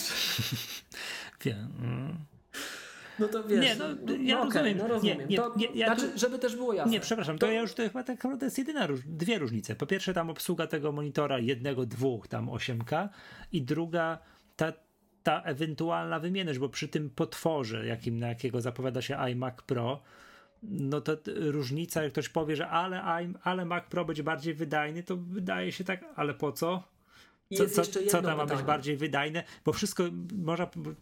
Wiem. 1.45 1.67
No 3.21 3.27
to 3.27 3.43
wiesz. 3.43 3.61
Nie, 3.61 3.75
no, 3.75 4.13
ja 4.23 4.41
okej, 4.41 4.73
rozumiem. 4.73 4.77
No 4.77 4.83
Nie, 4.83 4.89
rozumiem. 4.89 5.29
nie, 5.29 5.37
to, 5.37 5.53
nie, 5.57 5.67
ja 5.73 5.85
znaczy, 5.87 6.11
tu- 6.11 6.19
żeby 6.19 6.39
też 6.39 6.55
było 6.55 6.73
jasne. 6.73 6.91
Nie, 6.91 6.99
przepraszam, 6.99 7.37
to, 7.37 7.51
ja 7.51 7.61
już 7.61 7.73
to 7.73 7.83
chyba 7.83 8.03
tak 8.03 8.15
naprawdę 8.15 8.45
jest 8.45 8.57
jedyna, 8.57 8.87
dwie 9.05 9.39
różnice. 9.39 9.75
Po 9.75 9.85
pierwsze 9.85 10.13
tam 10.13 10.29
obsługa 10.29 10.67
tego 10.67 10.91
monitora 10.91 11.39
jednego, 11.39 11.85
dwóch, 11.85 12.27
tam 12.27 12.47
8K 12.47 13.09
i 13.51 13.61
druga 13.61 14.17
ta, 14.55 14.73
ta 15.23 15.41
ewentualna 15.41 16.19
wymienność, 16.19 16.59
bo 16.59 16.69
przy 16.69 16.87
tym 16.87 17.09
potworze, 17.09 17.85
jakim, 17.85 18.19
na 18.19 18.27
jakiego 18.27 18.61
zapowiada 18.61 19.01
się 19.01 19.17
iMac 19.17 19.55
Pro, 19.61 20.01
no 20.63 21.01
to 21.01 21.17
różnica, 21.35 22.03
jak 22.03 22.11
ktoś 22.11 22.29
powie, 22.29 22.55
że 22.55 22.67
ale, 22.67 23.01
ale 23.43 23.65
Mac 23.65 23.83
Pro 23.89 24.05
będzie 24.05 24.23
bardziej 24.23 24.53
wydajny, 24.53 25.03
to 25.03 25.17
wydaje 25.17 25.71
się 25.71 25.83
tak, 25.83 26.05
ale 26.15 26.33
po 26.33 26.51
co? 26.51 26.83
Co, 27.58 27.64
jest 27.64 27.76
co, 27.76 27.84
co 28.08 28.22
tam 28.22 28.38
ma 28.38 28.46
być 28.46 28.62
bardziej 28.62 28.98
wydajne? 28.98 29.44
Bo 29.66 29.74
wszystko, 29.74 30.03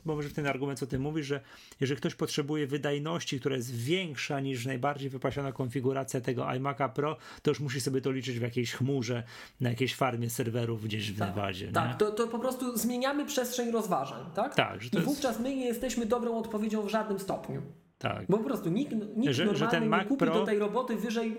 może 0.05 0.29
w 0.29 0.33
ten 0.33 0.47
argument, 0.47 0.79
co 0.79 0.87
ty 0.87 0.99
mówisz, 0.99 1.25
że 1.27 1.41
jeżeli 1.79 1.97
ktoś 1.97 2.15
potrzebuje 2.15 2.67
wydajności, 2.67 3.39
która 3.39 3.55
jest 3.55 3.75
większa 3.75 4.39
niż 4.39 4.65
najbardziej 4.65 5.09
wypasiona 5.09 5.51
konfiguracja 5.51 6.21
tego 6.21 6.43
iMac'a 6.43 6.89
Pro, 6.89 7.17
to 7.41 7.51
już 7.51 7.59
musi 7.59 7.81
sobie 7.81 8.01
to 8.01 8.11
liczyć 8.11 8.39
w 8.39 8.41
jakiejś 8.41 8.71
chmurze, 8.73 9.23
na 9.61 9.69
jakiejś 9.69 9.95
farmie 9.95 10.29
serwerów 10.29 10.83
gdzieś 10.83 11.11
w 11.11 11.19
Nevadzie. 11.19 11.65
nie? 11.67 11.71
Tak, 11.73 11.97
to, 11.97 12.11
to 12.11 12.27
po 12.27 12.39
prostu 12.39 12.77
zmieniamy 12.77 13.25
przestrzeń 13.25 13.71
rozważań, 13.71 14.25
tak? 14.35 14.55
Tak, 14.55 14.81
że 14.81 14.89
to 14.89 14.97
I 14.97 15.01
jest- 15.01 15.09
wówczas 15.13 15.39
my 15.39 15.55
nie 15.55 15.65
jesteśmy 15.65 16.05
dobrą 16.05 16.37
odpowiedzią 16.37 16.81
w 16.81 16.89
żadnym 16.89 17.19
stopniu. 17.19 17.61
tak. 17.97 18.25
Bo 18.29 18.37
po 18.37 18.43
prostu 18.43 18.69
nikt, 18.69 18.91
nikt 19.15 19.33
Że- 19.33 19.33
że 19.33 19.45
normalny 19.45 19.71
ten 19.71 19.89
Mac 19.89 20.01
nie 20.01 20.07
kupi 20.07 20.19
Pro- 20.25 20.33
do 20.33 20.45
tej 20.45 20.59
roboty 20.59 20.95
wyżej 20.95 21.37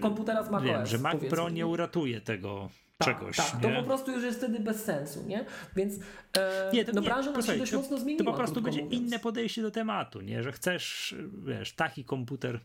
komputera 0.00 0.42
z 0.42 0.50
macOS. 0.50 0.66
Wiem, 0.66 0.86
że 0.86 0.98
Mac 0.98 1.12
powiedzmy, 1.12 1.36
Pro 1.36 1.50
nie 1.50 1.66
uratuje 1.66 2.20
tego 2.20 2.68
tak, 3.04 3.18
czegoś. 3.18 3.36
Tak, 3.36 3.54
nie? 3.54 3.60
to 3.74 3.80
po 3.80 3.86
prostu 3.86 4.12
już 4.12 4.24
jest 4.24 4.38
wtedy 4.38 4.60
bez 4.60 4.84
sensu, 4.84 5.22
nie? 5.26 5.44
Więc 5.76 5.94
e, 6.38 6.70
Nie, 6.72 6.84
to, 6.84 6.92
no 6.92 7.00
nie, 7.00 7.06
branża 7.06 7.30
nam 7.30 7.42
się 7.42 7.56
dość 7.58 7.72
to, 7.72 7.78
mocno 7.78 7.98
zmieniła. 7.98 8.24
To 8.24 8.30
po 8.30 8.36
prostu 8.36 8.62
będzie 8.62 8.82
mówiąc. 8.84 9.02
inne 9.02 9.18
podejście 9.18 9.62
do 9.62 9.70
tematu, 9.70 10.20
nie? 10.20 10.42
Że 10.42 10.52
chcesz, 10.52 11.14
wiesz, 11.46 11.72
taki 11.74 12.04
komputer. 12.04 12.60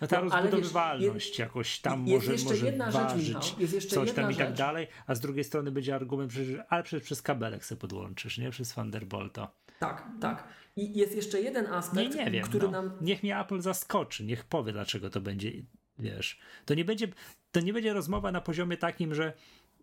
No 0.00 0.06
ta 0.06 0.22
No, 0.22 0.32
ale 0.32 0.42
wiesz, 0.42 0.52
rozbudowywalność 0.52 1.38
jakoś 1.38 1.80
tam 1.80 2.06
jest 2.06 2.22
może, 2.26 2.32
jeszcze 2.32 2.48
może 2.50 2.66
jedna 2.66 2.90
rzecz, 2.90 3.02
ważyć 3.02 3.28
Michał, 3.28 3.42
jest 3.58 3.74
jeszcze 3.74 3.94
coś 3.94 4.06
jedna 4.06 4.22
tam 4.22 4.32
i 4.32 4.36
tak 4.36 4.48
rzecz. 4.48 4.58
dalej, 4.58 4.86
a 5.06 5.14
z 5.14 5.20
drugiej 5.20 5.44
strony 5.44 5.72
będzie 5.72 5.94
argument, 5.94 6.30
przecież, 6.30 6.58
ale 6.68 6.82
przecież 6.82 7.04
przez 7.04 7.22
kabelek 7.22 7.64
sobie 7.64 7.80
podłączysz, 7.80 8.38
nie? 8.38 8.50
Przez 8.50 8.74
Thunderbolta. 8.74 9.50
Tak, 9.80 10.08
tak. 10.20 10.48
I 10.76 10.98
jest 10.98 11.14
jeszcze 11.16 11.40
jeden 11.40 11.64
Nie, 11.64 11.70
aspekt, 11.72 12.14
nie 12.14 12.30
wiem, 12.30 12.44
który 12.44 12.64
no. 12.66 12.70
nam 12.70 12.92
Niech 13.00 13.22
mnie 13.22 13.40
Apple 13.40 13.60
zaskoczy, 13.60 14.24
niech 14.24 14.44
powie, 14.44 14.72
dlaczego 14.72 15.10
to 15.10 15.20
będzie, 15.20 15.50
wiesz. 15.98 16.38
To 16.64 16.74
nie 16.74 16.84
będzie, 16.84 17.08
to 17.52 17.60
nie 17.60 17.72
będzie 17.72 17.92
rozmowa 17.92 18.32
na 18.32 18.40
poziomie 18.40 18.76
takim, 18.76 19.14
że 19.14 19.32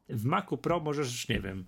w 0.10 0.26
Macu 0.26 0.58
Pro 0.58 0.80
możesz, 0.80 1.30
nie 1.30 1.40
wiem, 1.40 1.66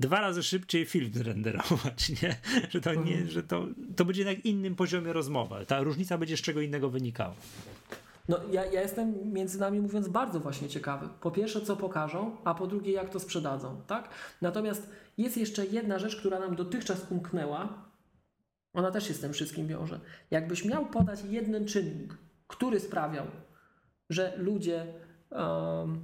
dwa 0.00 0.20
razy 0.20 0.42
szybciej 0.42 0.86
film 0.86 1.12
renderować, 1.24 2.08
nie? 2.22 2.36
Że 2.70 2.80
to 2.80 2.94
nie, 2.94 3.26
że 3.26 3.42
to, 3.42 3.66
to 3.96 4.04
będzie 4.04 4.24
na 4.24 4.32
innym 4.32 4.76
poziomie 4.76 5.12
rozmowa. 5.12 5.64
Ta 5.64 5.82
różnica 5.82 6.18
będzie 6.18 6.36
z 6.36 6.40
czego 6.40 6.60
innego 6.60 6.90
wynikała. 6.90 7.34
No, 8.28 8.40
ja, 8.52 8.64
ja 8.64 8.82
jestem 8.82 9.32
między 9.32 9.60
nami 9.60 9.80
mówiąc 9.80 10.08
bardzo 10.08 10.40
właśnie 10.40 10.68
ciekawy. 10.68 11.08
Po 11.20 11.30
pierwsze, 11.30 11.60
co 11.60 11.76
pokażą, 11.76 12.36
a 12.44 12.54
po 12.54 12.66
drugie, 12.66 12.92
jak 12.92 13.10
to 13.10 13.20
sprzedadzą, 13.20 13.82
tak? 13.86 14.08
Natomiast 14.42 14.90
jest 15.18 15.36
jeszcze 15.36 15.66
jedna 15.66 15.98
rzecz, 15.98 16.16
która 16.16 16.38
nam 16.38 16.56
dotychczas 16.56 17.06
umknęła. 17.10 17.84
Ona 18.72 18.90
też 18.90 19.08
się 19.08 19.14
z 19.14 19.20
tym 19.20 19.32
wszystkim 19.32 19.66
wiąże. 19.68 20.00
Jakbyś 20.30 20.64
miał 20.64 20.86
podać 20.86 21.20
jeden 21.30 21.66
czynnik, 21.66 22.14
który 22.46 22.80
sprawiał, 22.80 23.26
że 24.10 24.32
ludzie. 24.36 24.86
em, 25.30 26.00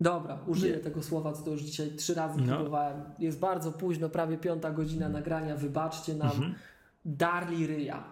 dobra, 0.00 0.38
użyję 0.46 0.72
Nie. 0.76 0.80
tego 0.82 1.02
słowa, 1.02 1.32
co 1.32 1.42
to 1.42 1.50
już 1.50 1.62
dzisiaj 1.62 1.90
trzy 1.96 2.14
razy 2.14 2.40
No. 2.40 2.54
próbowałem. 2.56 3.02
Jest 3.18 3.38
bardzo 3.38 3.72
późno, 3.72 4.08
prawie 4.08 4.38
piąta 4.38 4.70
godzina 4.70 5.08
nagrania. 5.08 5.56
Wybaczcie 5.56 6.14
nam. 6.14 6.28
Mhm. 6.30 6.54
Darli 7.04 7.66
ryja, 7.66 8.04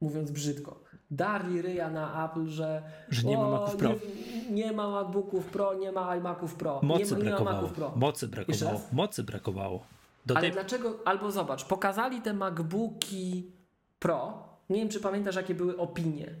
mówiąc 0.00 0.30
brzydko. 0.30 0.80
Darli 1.10 1.62
ryja 1.62 1.90
na 1.90 2.24
Apple, 2.30 2.46
że, 2.46 2.82
Że 3.08 3.22
nie 3.28 3.36
ma 3.38 3.48
o, 3.48 3.50
Maców 3.50 3.76
Pro. 3.76 3.88
Nie, 3.90 4.50
nie 4.50 4.72
ma 4.72 4.88
MacBooków 4.90 5.46
Pro, 5.46 5.74
nie 5.74 5.92
ma 5.92 6.16
iMaców 6.16 6.54
Pro. 6.54 6.80
Mocy 6.82 7.04
nie, 7.04 7.10
ma- 7.10 7.24
nie 7.24 7.30
ma 7.30 7.36
brakowało. 7.36 7.56
Maców 7.62 7.72
Pro. 7.76 7.92
Mocy 7.96 8.28
brakowało. 8.28 8.80
Mocy 8.92 9.22
brakowało. 9.24 9.82
Do 10.26 10.34
Ale 10.36 10.42
tej... 10.42 10.52
dlaczego, 10.52 10.98
albo 11.04 11.30
zobacz, 11.30 11.64
pokazali 11.64 12.20
te 12.22 12.32
MacBooki 12.34 13.50
Pro, 13.98 14.48
nie 14.70 14.76
wiem 14.76 14.88
czy 14.88 15.00
pamiętasz 15.00 15.36
jakie 15.36 15.54
były 15.54 15.76
opinie, 15.76 16.34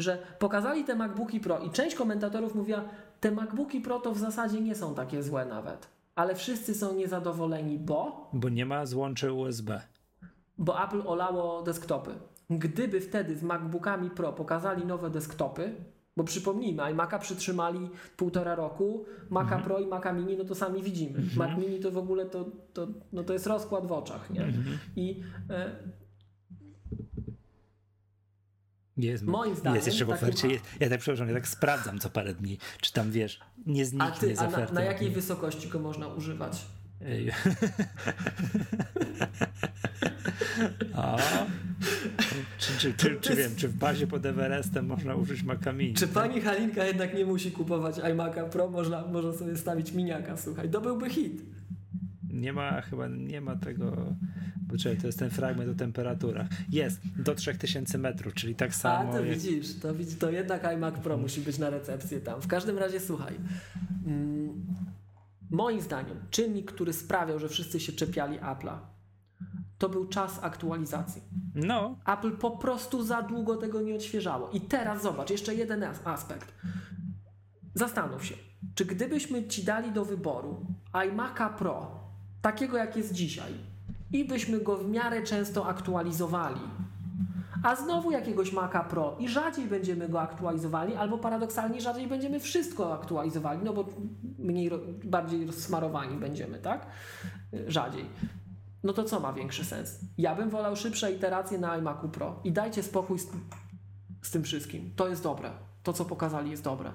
że 0.00 0.18
pokazali 0.38 0.84
te 0.84 0.94
MacBooki 0.94 1.40
Pro 1.40 1.58
i 1.58 1.70
część 1.70 1.96
komentatorów 1.96 2.54
mówiła, 2.54 2.84
te 3.20 3.30
MacBooki 3.30 3.80
Pro 3.80 3.98
to 4.00 4.12
w 4.12 4.18
zasadzie 4.18 4.60
nie 4.60 4.74
są 4.74 4.94
takie 4.94 5.22
złe 5.22 5.44
nawet, 5.46 5.88
ale 6.14 6.34
wszyscy 6.34 6.74
są 6.74 6.94
niezadowoleni, 6.94 7.78
bo 7.78 8.30
Bo 8.32 8.48
nie 8.48 8.66
ma 8.66 8.86
złącze 8.86 9.32
USB. 9.32 9.80
bo 10.58 10.84
Apple 10.84 11.02
olało 11.06 11.62
desktopy. 11.62 12.10
Gdyby 12.50 13.00
wtedy 13.00 13.36
z 13.36 13.42
MacBookami 13.42 14.10
Pro 14.10 14.32
pokazali 14.32 14.86
nowe 14.86 15.10
desktopy, 15.10 15.74
bo 16.16 16.24
przypomnijmy, 16.24 16.82
iMac'a 16.82 17.18
przytrzymali 17.18 17.90
półtora 18.16 18.54
roku, 18.54 19.04
Maca 19.30 19.58
Pro 19.58 19.78
i 19.78 19.86
Maca 19.86 20.12
Mini, 20.12 20.36
no 20.36 20.44
to 20.44 20.54
sami 20.54 20.82
widzimy. 20.82 21.18
Mac 21.36 21.58
Mini 21.58 21.80
to 21.80 21.90
w 21.90 21.98
ogóle 21.98 22.26
to, 22.26 22.44
to, 22.72 22.86
no 23.12 23.22
to 23.24 23.32
jest 23.32 23.46
rozkład 23.46 23.86
w 23.86 23.92
oczach, 23.92 24.30
nie? 24.30 24.52
I 24.96 25.22
e, 25.50 25.70
Jest, 28.96 29.24
Moim 29.24 29.56
zdaniem 29.56 29.74
jest 29.76 29.86
jeszcze 29.86 30.04
w 30.04 30.08
takim- 30.08 30.24
ofercie. 30.28 30.48
Jest, 30.48 30.64
ja 30.80 30.88
tak 30.88 31.00
przepraszam, 31.00 31.28
ja 31.28 31.34
tak 31.34 31.48
sprawdzam 31.48 31.98
co 31.98 32.10
parę 32.10 32.34
dni, 32.34 32.58
czy 32.80 32.92
tam 32.92 33.10
wiesz, 33.10 33.40
nie 33.66 33.82
a 33.82 33.84
zniknie 33.84 34.28
ty, 34.28 34.36
z 34.36 34.38
a 34.38 34.42
na, 34.42 34.48
oferty. 34.48 34.74
na 34.74 34.82
jakiej 34.82 35.10
wysokości 35.10 35.68
go 35.68 35.78
można 35.78 36.08
używać? 36.08 36.66
Ej. 37.06 37.30
A? 40.94 41.16
Czy, 42.58 42.72
czy, 42.78 42.94
czy, 42.94 43.16
czy 43.20 43.36
wiem, 43.36 43.56
czy 43.56 43.68
w 43.68 43.74
bazie 43.74 44.06
pod 44.06 44.26
Everestem 44.26 44.86
można 44.86 45.14
użyć 45.14 45.42
Macamini? 45.42 45.94
Czy 45.94 46.08
pani 46.08 46.40
Halinka 46.40 46.84
jednak 46.84 47.14
nie 47.14 47.24
musi 47.26 47.52
kupować 47.52 47.96
iMac'a 47.96 48.48
Pro, 48.48 48.70
można, 48.70 49.06
można 49.06 49.32
sobie 49.32 49.56
stawić 49.56 49.92
miniaka, 49.92 50.36
słuchaj, 50.36 50.70
to 50.70 50.80
byłby 50.80 51.10
hit. 51.10 51.42
Nie 52.30 52.52
ma, 52.52 52.80
chyba 52.80 53.08
nie 53.08 53.40
ma 53.40 53.56
tego, 53.56 53.96
bo 54.62 54.76
czekaj, 54.76 55.00
to 55.00 55.06
jest 55.06 55.18
ten 55.18 55.30
fragment 55.30 55.70
o 55.70 55.74
temperaturach. 55.74 56.46
Jest, 56.72 57.00
do 57.18 57.34
3000 57.34 57.98
metrów, 57.98 58.34
czyli 58.34 58.54
tak 58.54 58.70
A, 58.70 58.72
samo. 58.72 59.12
to 59.12 59.24
jak- 59.24 59.38
widzisz, 59.38 59.78
to, 59.78 59.88
to 60.18 60.30
jednak 60.30 60.64
iMac 60.64 60.94
Pro 60.94 61.16
musi 61.16 61.40
być 61.40 61.58
na 61.58 61.70
recepcji 61.70 62.20
tam. 62.20 62.40
W 62.42 62.46
każdym 62.46 62.78
razie 62.78 63.00
słuchaj. 63.00 63.34
Mm, 64.06 64.66
moim 65.50 65.80
zdaniem 65.80 66.16
czynnik, 66.30 66.72
który 66.72 66.92
sprawiał, 66.92 67.38
że 67.38 67.48
wszyscy 67.48 67.80
się 67.80 67.92
czepiali 67.92 68.38
Apple'a, 68.38 68.78
to 69.78 69.88
był 69.88 70.06
czas 70.08 70.38
aktualizacji. 70.42 71.22
No, 71.54 71.98
Apple 72.06 72.32
po 72.36 72.50
prostu 72.50 73.02
za 73.04 73.22
długo 73.22 73.56
tego 73.56 73.80
nie 73.80 73.94
odświeżało. 73.94 74.50
I 74.50 74.60
teraz 74.60 75.02
zobacz, 75.02 75.30
jeszcze 75.30 75.54
jeden 75.54 75.82
as- 75.82 76.00
aspekt. 76.06 76.54
Zastanów 77.74 78.24
się, 78.26 78.34
czy 78.74 78.84
gdybyśmy 78.84 79.48
ci 79.48 79.64
dali 79.64 79.92
do 79.92 80.04
wyboru 80.04 80.66
iMac'a 80.92 81.54
Pro 81.54 81.99
takiego 82.42 82.76
jak 82.76 82.96
jest 82.96 83.12
dzisiaj, 83.12 83.52
i 84.12 84.24
byśmy 84.24 84.60
go 84.60 84.76
w 84.76 84.90
miarę 84.90 85.22
często 85.22 85.66
aktualizowali, 85.66 86.60
a 87.62 87.76
znowu 87.76 88.10
jakiegoś 88.10 88.52
Maca 88.52 88.84
Pro 88.84 89.16
i 89.18 89.28
rzadziej 89.28 89.66
będziemy 89.66 90.08
go 90.08 90.20
aktualizowali, 90.20 90.94
albo 90.94 91.18
paradoksalnie 91.18 91.80
rzadziej 91.80 92.06
będziemy 92.06 92.40
wszystko 92.40 92.94
aktualizowali, 92.94 93.60
no 93.64 93.72
bo 93.72 93.84
mniej, 94.38 94.70
bardziej 95.04 95.46
rozsmarowani 95.46 96.16
będziemy, 96.16 96.58
tak? 96.58 96.86
Rzadziej. 97.66 98.04
No 98.82 98.92
to 98.92 99.04
co 99.04 99.20
ma 99.20 99.32
większy 99.32 99.64
sens? 99.64 100.00
Ja 100.18 100.34
bym 100.34 100.50
wolał 100.50 100.76
szybsze 100.76 101.12
iteracje 101.12 101.58
na 101.58 101.76
iMacu 101.76 102.08
Pro 102.08 102.40
i 102.44 102.52
dajcie 102.52 102.82
spokój 102.82 103.18
z, 103.18 103.28
z 104.22 104.30
tym 104.30 104.42
wszystkim. 104.42 104.92
To 104.96 105.08
jest 105.08 105.22
dobre. 105.22 105.50
To, 105.82 105.92
co 105.92 106.04
pokazali, 106.04 106.50
jest 106.50 106.64
dobre. 106.64 106.92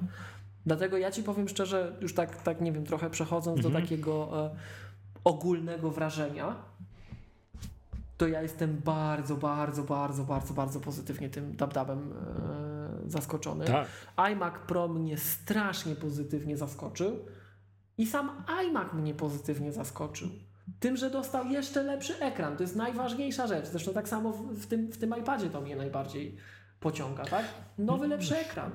Dlatego 0.65 0.97
ja 0.97 1.11
ci 1.11 1.23
powiem 1.23 1.47
szczerze, 1.47 1.97
już 2.01 2.13
tak, 2.13 2.41
tak 2.41 2.61
nie 2.61 2.71
wiem, 2.71 2.85
trochę 2.85 3.09
przechodząc 3.09 3.61
do 3.61 3.69
takiego 3.69 4.45
e, 4.45 4.55
ogólnego 5.25 5.91
wrażenia, 5.91 6.55
to 8.17 8.27
ja 8.27 8.41
jestem 8.41 8.81
bardzo, 8.85 9.35
bardzo, 9.35 9.83
bardzo, 9.83 10.23
bardzo, 10.23 10.53
bardzo 10.53 10.79
pozytywnie 10.79 11.29
tym 11.29 11.55
dabdabem 11.55 12.13
e, 13.05 13.09
zaskoczony. 13.09 13.65
Tak. 13.65 13.87
iMac 14.31 14.53
Pro 14.67 14.87
mnie 14.87 15.17
strasznie 15.17 15.95
pozytywnie 15.95 16.57
zaskoczył 16.57 17.19
i 17.97 18.05
sam 18.05 18.43
iMac 18.47 18.93
mnie 18.93 19.13
pozytywnie 19.13 19.71
zaskoczył. 19.71 20.29
Tym, 20.79 20.97
że 20.97 21.09
dostał 21.09 21.45
jeszcze 21.45 21.83
lepszy 21.83 22.19
ekran. 22.19 22.57
To 22.57 22.63
jest 22.63 22.75
najważniejsza 22.75 23.47
rzecz. 23.47 23.67
Zresztą 23.67 23.93
tak 23.93 24.09
samo 24.09 24.31
w, 24.31 24.53
w, 24.53 24.67
tym, 24.67 24.91
w 24.91 24.97
tym 24.97 25.15
iPadzie 25.19 25.49
to 25.49 25.61
mnie 25.61 25.75
najbardziej 25.75 26.37
pociąga, 26.79 27.25
tak? 27.25 27.45
Nowy, 27.77 28.07
lepszy 28.07 28.37
ekran. 28.37 28.71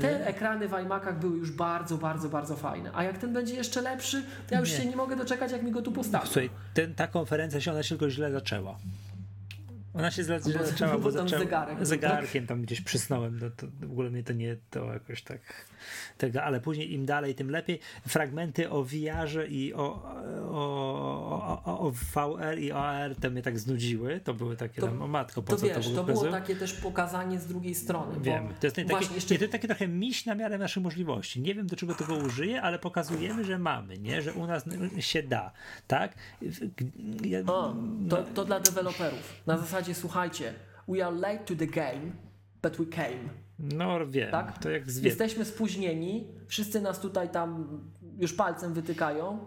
Te 0.00 0.26
ekrany 0.26 0.68
w 0.68 0.72
iMacach 0.72 1.18
były 1.18 1.38
już 1.38 1.50
bardzo, 1.50 1.98
bardzo, 1.98 2.28
bardzo 2.28 2.56
fajne. 2.56 2.90
A 2.94 3.04
jak 3.04 3.18
ten 3.18 3.32
będzie 3.32 3.54
jeszcze 3.54 3.82
lepszy, 3.82 4.22
to 4.48 4.54
ja 4.54 4.60
już 4.60 4.70
Nie. 4.70 4.76
się 4.76 4.86
nie 4.86 4.96
mogę 4.96 5.16
doczekać, 5.16 5.52
jak 5.52 5.62
mi 5.62 5.72
go 5.72 5.82
tu 5.82 5.92
postawią. 5.92 6.24
Słuchaj, 6.26 6.50
ten, 6.74 6.94
ta 6.94 7.06
konferencja 7.06 7.60
się 7.60 7.70
ona 7.70 7.82
się 7.82 7.88
tylko 7.88 8.10
źle 8.10 8.32
zaczęła. 8.32 8.78
Ona 9.94 10.10
się 10.10 10.22
źle, 10.22 10.40
zaczęła, 10.40 10.92
bo, 10.92 10.98
bo 10.98 11.10
zaczęła 11.10 11.40
zegarek 11.40 11.86
zegarkiem 11.86 12.46
tam 12.46 12.62
gdzieś 12.62 12.80
przysnąłem. 12.80 13.38
No 13.38 13.50
to 13.50 13.66
w 13.80 13.92
ogóle 13.92 14.10
mnie 14.10 14.22
to 14.24 14.32
nie 14.32 14.56
to 14.70 14.92
jakoś 14.92 15.22
tak 15.22 15.40
tego, 16.18 16.42
ale 16.42 16.60
później 16.60 16.92
im 16.92 17.06
dalej, 17.06 17.34
tym 17.34 17.50
lepiej. 17.50 17.80
Fragmenty 18.08 18.70
o 18.70 18.84
VR-ze 18.84 19.46
i 19.46 19.74
o, 19.74 19.78
o, 19.78 20.52
o, 20.52 21.62
o, 21.64 21.78
o 21.80 21.90
VR 21.90 22.58
i 22.58 22.72
OR 22.72 23.14
to 23.22 23.30
mnie 23.30 23.42
tak 23.42 23.58
znudziły. 23.58 24.20
To 24.20 24.34
były 24.34 24.56
takie 24.56 24.80
To- 24.80 24.86
tam, 24.86 25.02
o 25.02 25.06
matko, 25.08 25.42
po 25.42 25.52
To 25.52 25.56
co 25.56 25.66
wiesz, 25.66 25.74
to, 25.76 25.82
to 25.82 25.88
było 25.90 25.94
było 25.94 26.06
pokazują? 26.06 26.32
takie 26.32 26.56
też 26.56 26.72
pokazanie 26.72 27.38
z 27.40 27.46
drugiej 27.46 27.74
strony. 27.74 28.20
Wiem. 28.20 28.48
To 28.60 28.66
jest 28.66 28.76
takie, 28.76 28.88
właśnie 28.88 29.14
jeszcze 29.14 29.34
nie, 29.34 29.38
to 29.38 29.44
jest 29.44 29.52
takie 29.52 29.68
trochę 29.68 29.88
miś 29.88 30.26
na 30.26 30.34
miarę 30.34 30.58
naszych 30.58 30.82
możliwości. 30.82 31.40
Nie 31.40 31.54
wiem, 31.54 31.66
do 31.66 31.76
czego 31.76 31.94
tego 31.94 32.14
użyję, 32.14 32.62
ale 32.62 32.78
pokazujemy, 32.78 33.44
że 33.44 33.58
mamy, 33.58 33.98
nie? 33.98 34.22
że 34.22 34.32
u 34.32 34.46
nas 34.46 34.64
się 34.98 35.22
da. 35.22 35.52
Tak? 35.86 36.14
Ja, 37.24 37.38
O, 37.46 37.76
to, 38.10 38.16
to 38.34 38.44
dla 38.44 38.60
deweloperów. 38.60 39.32
Na 39.46 39.58
zasadzie, 39.58 39.94
słuchajcie, 39.94 40.54
we 40.88 41.06
are 41.06 41.16
late 41.16 41.38
to 41.38 41.54
the 41.56 41.66
game, 41.66 42.00
but 42.62 42.76
we 42.76 42.86
came. 42.86 43.47
No 43.58 44.06
wiem, 44.06 44.30
Tak? 44.30 44.58
to 44.58 44.70
jak 44.70 44.82
Jesteśmy 45.02 45.44
spóźnieni, 45.44 46.28
wszyscy 46.46 46.80
nas 46.80 47.00
tutaj 47.00 47.28
tam 47.28 47.80
już 48.18 48.32
palcem 48.32 48.72
wytykają, 48.72 49.38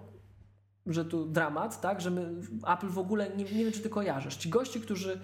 że 0.85 1.05
tu 1.05 1.25
dramat, 1.25 1.81
tak? 1.81 2.01
Że 2.01 2.11
my, 2.11 2.33
Apple 2.73 2.87
w 2.87 2.97
ogóle, 2.97 3.29
nie, 3.29 3.43
nie 3.43 3.63
wiem 3.63 3.71
czy 3.71 3.79
ty 3.79 3.89
kojarzysz, 3.89 4.35
ci 4.35 4.49
goście, 4.49 4.79
którzy, 4.79 5.19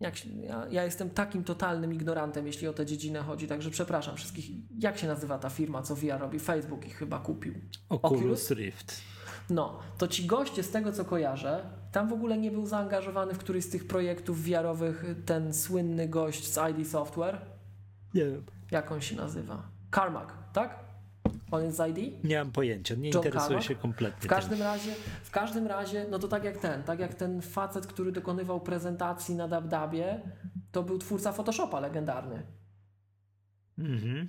jak 0.00 0.26
ja, 0.26 0.66
ja 0.70 0.84
jestem 0.84 1.10
takim 1.10 1.44
totalnym 1.44 1.94
ignorantem, 1.94 2.46
jeśli 2.46 2.68
o 2.68 2.72
tę 2.72 2.86
dziedzinę 2.86 3.20
chodzi, 3.20 3.46
także 3.46 3.70
przepraszam 3.70 4.16
wszystkich. 4.16 4.46
Jak 4.78 4.98
się 4.98 5.06
nazywa 5.06 5.38
ta 5.38 5.50
firma, 5.50 5.82
co 5.82 5.94
VR 5.96 6.18
robi? 6.18 6.38
Facebook 6.38 6.86
ich 6.86 6.96
chyba 6.96 7.18
kupił. 7.18 7.54
Oculus 7.88 8.50
Rift. 8.50 9.00
No, 9.50 9.78
to 9.98 10.08
ci 10.08 10.26
goście 10.26 10.62
z 10.62 10.70
tego 10.70 10.92
co 10.92 11.04
kojarzę, 11.04 11.70
tam 11.92 12.08
w 12.08 12.12
ogóle 12.12 12.38
nie 12.38 12.50
był 12.50 12.66
zaangażowany 12.66 13.34
w 13.34 13.38
któryś 13.38 13.64
z 13.64 13.68
tych 13.70 13.86
projektów 13.86 14.44
VR-owych 14.44 15.04
ten 15.26 15.54
słynny 15.54 16.08
gość 16.08 16.52
z 16.52 16.58
ID 16.70 16.88
Software. 16.88 17.57
Nie 18.14 18.24
wiem. 18.24 18.42
Jak 18.70 18.92
on 18.92 19.00
się 19.00 19.16
nazywa? 19.16 19.62
Carmack, 19.94 20.32
tak? 20.52 20.78
On 21.50 21.64
jest 21.64 21.76
z 21.76 21.88
ID? 21.98 22.24
Nie 22.24 22.38
mam 22.38 22.52
pojęcia, 22.52 22.94
nie 22.94 23.08
John 23.10 23.18
interesuję 23.24 23.48
Carmack? 23.48 23.68
się 23.68 23.74
kompletnie. 23.74 24.20
W 24.20 24.26
każdym 24.26 24.62
razie, 24.62 24.94
w 25.22 25.30
każdym 25.30 25.66
razie, 25.66 26.06
no 26.10 26.18
to 26.18 26.28
tak 26.28 26.44
jak 26.44 26.58
ten, 26.58 26.82
tak 26.82 26.98
jak 27.00 27.14
ten 27.14 27.42
facet, 27.42 27.86
który 27.86 28.12
dokonywał 28.12 28.60
prezentacji 28.60 29.34
na 29.34 29.48
Dabdabie, 29.48 30.20
to 30.72 30.82
był 30.82 30.98
twórca 30.98 31.32
Photoshopa 31.32 31.80
legendarny. 31.80 32.42
tym. 33.76 33.86
Mhm. 33.94 34.28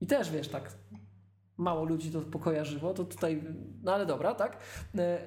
I 0.00 0.06
też 0.06 0.30
wiesz, 0.30 0.48
tak 0.48 0.72
mało 1.56 1.84
ludzi 1.84 2.10
to 2.10 2.20
pokojarzyło, 2.20 2.94
to 2.94 3.04
tutaj, 3.04 3.42
no 3.82 3.94
ale 3.94 4.06
dobra, 4.06 4.34
tak? 4.34 4.56
E, 4.98 5.18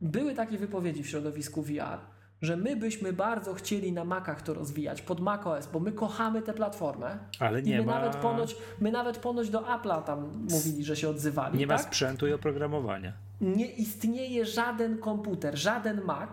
Były 0.00 0.34
takie 0.34 0.58
wypowiedzi 0.58 1.02
w 1.02 1.08
środowisku 1.08 1.62
VR, 1.62 1.98
że 2.42 2.56
my 2.56 2.76
byśmy 2.76 3.12
bardzo 3.12 3.54
chcieli 3.54 3.92
na 3.92 4.04
Macach 4.04 4.42
to 4.42 4.54
rozwijać, 4.54 5.02
pod 5.02 5.20
macOS, 5.20 5.68
bo 5.72 5.80
my 5.80 5.92
kochamy 5.92 6.42
tę 6.42 6.54
platformę. 6.54 7.18
Ale 7.38 7.62
nie 7.62 7.78
my 7.78 7.86
ma, 7.86 7.94
nawet 7.94 8.16
ponoć, 8.16 8.56
my 8.80 8.92
nawet 8.92 9.18
ponoć 9.18 9.50
do 9.50 9.60
Apple'a 9.60 10.02
tam 10.02 10.46
mówili, 10.50 10.84
że 10.84 10.96
się 10.96 11.08
odzywali. 11.08 11.58
nie 11.58 11.66
ma 11.66 11.76
tak? 11.76 11.86
sprzętu 11.86 12.26
i 12.26 12.32
oprogramowania. 12.32 13.12
nie 13.40 13.66
istnieje 13.66 14.46
żaden 14.46 14.98
komputer, 14.98 15.58
żaden 15.58 16.00
Mac, 16.04 16.30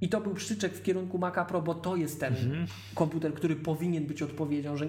i 0.00 0.08
to 0.08 0.20
był 0.20 0.34
przyczek 0.34 0.74
w 0.74 0.82
kierunku 0.82 1.18
Maca 1.18 1.44
Pro, 1.44 1.62
bo 1.62 1.74
to 1.74 1.96
jest 1.96 2.20
ten 2.20 2.34
komputer, 2.94 3.34
który 3.34 3.56
powinien 3.56 4.06
być 4.06 4.22
odpowiedzią, 4.22 4.76
że 4.76 4.86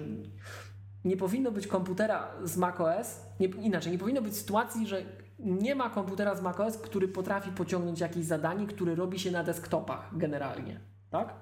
nie 1.04 1.16
powinno 1.16 1.50
być 1.52 1.66
komputera 1.66 2.30
z 2.44 2.56
macOS, 2.56 3.20
nie, 3.40 3.46
inaczej, 3.46 3.92
nie 3.92 3.98
powinno 3.98 4.22
być 4.22 4.36
sytuacji, 4.36 4.86
że 4.86 5.02
nie 5.42 5.74
ma 5.74 5.90
komputera 5.90 6.34
z 6.34 6.42
macOS, 6.42 6.78
który 6.78 7.08
potrafi 7.08 7.50
pociągnąć 7.50 8.00
jakieś 8.00 8.24
zadanie, 8.24 8.66
które 8.66 8.94
robi 8.94 9.18
się 9.18 9.30
na 9.30 9.44
desktopach 9.44 10.18
generalnie, 10.18 10.80
tak? 11.10 11.34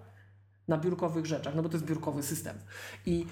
Na 0.68 0.78
biurkowych 0.78 1.26
rzeczach, 1.26 1.54
no 1.54 1.62
bo 1.62 1.68
to 1.68 1.76
jest 1.76 1.86
biurkowy 1.86 2.22
system. 2.22 2.56
I, 3.06 3.26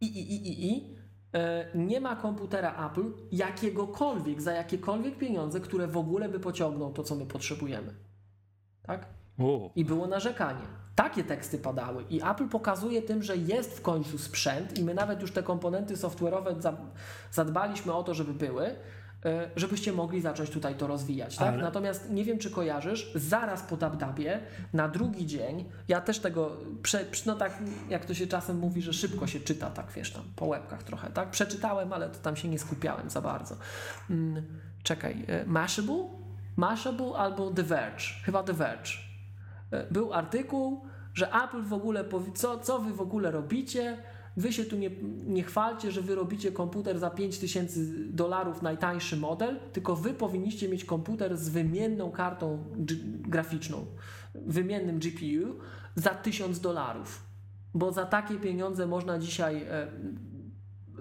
i, 0.00 0.06
i, 0.06 0.34
i, 0.34 0.48
i, 0.48 0.72
i 0.72 0.96
e, 1.32 1.66
nie 1.74 2.00
ma 2.00 2.16
komputera 2.16 2.90
Apple 2.90 3.12
jakiegokolwiek, 3.32 4.42
za 4.42 4.52
jakiekolwiek 4.52 5.18
pieniądze, 5.18 5.60
które 5.60 5.86
w 5.86 5.96
ogóle 5.96 6.28
by 6.28 6.40
pociągnął 6.40 6.92
to, 6.92 7.02
co 7.02 7.14
my 7.14 7.26
potrzebujemy. 7.26 7.94
Tak? 8.82 9.06
I 9.76 9.84
było 9.84 10.06
narzekanie. 10.06 10.85
Takie 10.96 11.24
teksty 11.24 11.58
padały. 11.58 12.04
I 12.10 12.22
Apple 12.22 12.48
pokazuje 12.48 13.02
tym, 13.02 13.22
że 13.22 13.36
jest 13.36 13.78
w 13.78 13.82
końcu 13.82 14.18
sprzęt 14.18 14.78
i 14.78 14.84
my 14.84 14.94
nawet 14.94 15.20
już 15.22 15.32
te 15.32 15.42
komponenty 15.42 15.94
software'owe 15.94 16.60
za- 16.60 16.76
zadbaliśmy 17.32 17.92
o 17.92 18.02
to, 18.02 18.14
żeby 18.14 18.34
były, 18.34 18.66
e, 19.24 19.50
żebyście 19.56 19.92
mogli 19.92 20.20
zacząć 20.20 20.50
tutaj 20.50 20.74
to 20.74 20.86
rozwijać. 20.86 21.36
Tak? 21.36 21.48
Ale- 21.48 21.62
Natomiast 21.62 22.10
nie 22.10 22.24
wiem, 22.24 22.38
czy 22.38 22.50
kojarzysz, 22.50 23.12
zaraz 23.14 23.62
po 23.62 23.76
Dabdabie, 23.76 24.40
na 24.72 24.88
drugi 24.88 25.26
dzień, 25.26 25.64
ja 25.88 26.00
też 26.00 26.18
tego, 26.18 26.56
prze, 26.82 27.04
no 27.26 27.34
tak 27.34 27.58
jak 27.88 28.04
to 28.04 28.14
się 28.14 28.26
czasem 28.26 28.58
mówi, 28.58 28.82
że 28.82 28.92
szybko 28.92 29.26
się 29.26 29.40
czyta, 29.40 29.70
tak 29.70 29.92
wiesz, 29.92 30.12
tam 30.12 30.22
po 30.36 30.46
łebkach 30.46 30.82
trochę, 30.82 31.10
tak? 31.10 31.30
Przeczytałem, 31.30 31.92
ale 31.92 32.08
to 32.10 32.18
tam 32.18 32.36
się 32.36 32.48
nie 32.48 32.58
skupiałem 32.58 33.10
za 33.10 33.20
bardzo. 33.20 33.56
Mm, 34.10 34.42
czekaj, 34.82 35.24
e, 35.28 35.46
Mashable? 35.46 36.04
Mashable 36.56 37.12
albo 37.16 37.50
The 37.50 37.62
Verge? 37.62 38.04
Chyba 38.24 38.42
The 38.42 38.52
Verge. 38.52 38.90
E, 39.70 39.86
był 39.90 40.12
artykuł, 40.12 40.80
że 41.14 41.32
Apple 41.44 41.62
w 41.62 41.72
ogóle 41.72 42.04
powie, 42.04 42.32
co, 42.32 42.58
co 42.58 42.78
wy 42.78 42.92
w 42.92 43.00
ogóle 43.00 43.30
robicie? 43.30 43.98
Wy 44.36 44.52
się 44.52 44.64
tu 44.64 44.76
nie, 44.76 44.90
nie 45.26 45.42
chwalcie, 45.42 45.92
że 45.92 46.02
wy 46.02 46.14
robicie 46.14 46.52
komputer 46.52 46.98
za 46.98 47.10
5000 47.10 47.80
dolarów 48.10 48.62
najtańszy 48.62 49.16
model, 49.16 49.60
tylko 49.72 49.96
wy 49.96 50.14
powinniście 50.14 50.68
mieć 50.68 50.84
komputer 50.84 51.36
z 51.36 51.48
wymienną 51.48 52.10
kartą 52.10 52.64
graficzną, 53.20 53.86
wymiennym 54.34 54.98
GPU 54.98 55.58
za 55.94 56.10
1000 56.10 56.60
dolarów. 56.60 57.22
Bo 57.74 57.92
za 57.92 58.06
takie 58.06 58.34
pieniądze 58.34 58.86
można 58.86 59.18
dzisiaj 59.18 59.62
e, 59.62 59.86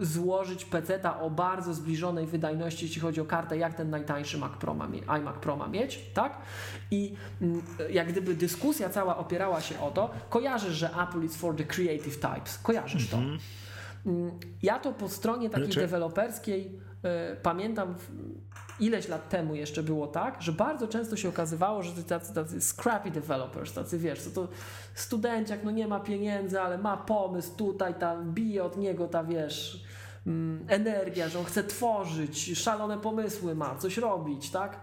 złożyć 0.01 0.65
PC-ta 0.65 1.19
o 1.21 1.29
bardzo 1.29 1.73
zbliżonej 1.73 2.25
wydajności, 2.27 2.85
jeśli 2.85 3.01
chodzi 3.01 3.21
o 3.21 3.25
kartę, 3.25 3.57
jak 3.57 3.73
ten 3.73 3.89
najtańszy 3.89 4.37
Mac 4.37 4.51
Pro 4.57 4.73
ma, 4.73 4.87
iMac 5.19 5.35
Pro 5.35 5.55
ma 5.55 5.67
mieć, 5.67 5.99
tak? 6.13 6.37
I 6.91 7.13
mm, 7.41 7.61
jak 7.89 8.11
gdyby 8.11 8.35
dyskusja 8.35 8.89
cała 8.89 9.17
opierała 9.17 9.61
się 9.61 9.79
o 9.79 9.91
to, 9.91 10.09
kojarzysz, 10.29 10.73
że 10.75 10.89
Apple 11.03 11.23
is 11.23 11.35
for 11.35 11.55
the 11.55 11.63
creative 11.63 12.19
types, 12.19 12.57
kojarzysz 12.57 13.09
to. 13.09 13.17
Mm, 13.17 14.31
Ja 14.63 14.79
to 14.79 14.91
po 14.93 15.09
stronie 15.09 15.49
takiej 15.49 15.69
Czy- 15.69 15.79
deweloperskiej 15.79 16.79
e, 17.03 17.35
pamiętam 17.35 17.95
ileś 18.79 19.07
lat 19.07 19.29
temu 19.29 19.55
jeszcze 19.55 19.83
było 19.83 20.07
tak, 20.07 20.41
że 20.41 20.51
bardzo 20.51 20.87
często 20.87 21.15
się 21.15 21.29
okazywało, 21.29 21.83
że 21.83 22.03
tacy, 22.03 22.33
tacy 22.33 22.61
scrappy 22.61 23.11
developers, 23.11 23.73
tacy 23.73 23.97
wiesz, 23.99 24.21
co 24.21 24.29
to 24.31 24.47
studenciak, 24.93 25.63
no 25.63 25.71
nie 25.71 25.87
ma 25.87 25.99
pieniędzy, 25.99 26.61
ale 26.61 26.77
ma 26.77 26.97
pomysł 26.97 27.55
tutaj, 27.55 27.93
ta 27.99 28.17
bije 28.23 28.63
od 28.63 28.77
niego 28.77 29.07
ta 29.07 29.23
wiesz 29.23 29.84
energia, 30.67 31.29
że 31.29 31.39
on 31.39 31.45
chce 31.45 31.63
tworzyć, 31.63 32.59
szalone 32.59 32.97
pomysły 32.97 33.55
ma, 33.55 33.75
coś 33.75 33.97
robić, 33.97 34.49
tak? 34.49 34.81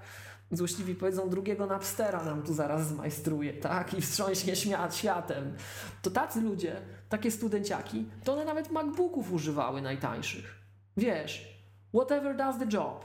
Złośliwi 0.51 0.95
powiedzą, 0.95 1.29
drugiego 1.29 1.67
Napstera 1.67 2.25
nam 2.25 2.43
tu 2.43 2.55
zaraz 2.55 2.89
zmajstruje, 2.89 3.53
tak? 3.53 3.95
I 3.95 4.01
wstrząśnie 4.01 4.57
śmiat 4.57 4.97
światem. 4.97 5.57
To 6.03 6.11
tacy 6.11 6.41
ludzie, 6.41 6.77
takie 7.09 7.31
studenciaki, 7.31 8.07
to 8.25 8.33
one 8.33 8.45
nawet 8.45 8.71
MacBooków 8.71 9.33
używały 9.33 9.83
najtańszych. 9.83 10.59
Wiesz, 10.97 11.63
whatever 11.95 12.37
does 12.37 12.59
the 12.59 12.67
job. 12.73 13.05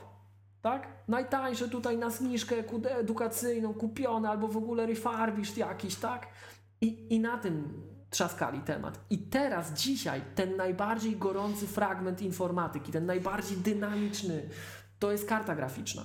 tak? 0.62 0.88
Najtańsze 1.08 1.70
tutaj 1.70 1.98
na 1.98 2.10
zniżkę 2.10 2.56
edukacyjną 2.84 3.74
kupione 3.74 4.30
albo 4.30 4.48
w 4.48 4.58
ogóle 4.58 4.86
refurbished 4.86 5.58
jakiś, 5.58 5.96
tak? 5.96 6.28
I, 6.82 7.16
I 7.16 7.20
na 7.20 7.38
tym 7.38 7.87
trzaskali 8.10 8.60
temat. 8.60 9.00
I 9.10 9.18
teraz, 9.18 9.74
dzisiaj, 9.74 10.22
ten 10.36 10.56
najbardziej 10.58 11.16
gorący 11.18 11.68
fragment 11.68 12.22
informatyki, 12.22 12.92
ten 12.92 13.06
najbardziej 13.06 13.58
dynamiczny, 13.58 14.50
to 15.00 15.12
jest 15.12 15.28
karta 15.30 15.56
graficzna. 15.56 16.04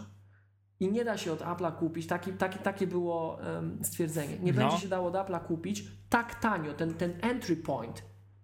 I 0.81 0.93
nie 0.93 1.05
da 1.05 1.17
się 1.17 1.33
od 1.33 1.41
Apple'a 1.41 1.79
kupić, 1.79 2.07
taki, 2.07 2.33
taki, 2.33 2.59
takie 2.59 2.87
było 2.87 3.39
um, 3.55 3.85
stwierdzenie. 3.85 4.39
Nie 4.39 4.53
No. 4.53 4.59
będzie 4.59 4.79
się 4.83 4.89
dało 4.89 5.09
od 5.09 5.15
Apple'a 5.15 5.41
kupić 5.45 5.85
tak 6.09 6.35
tanio, 6.35 6.75
ten, 6.75 6.95
ten 6.95 7.13
entry 7.21 7.57
point, 7.57 8.03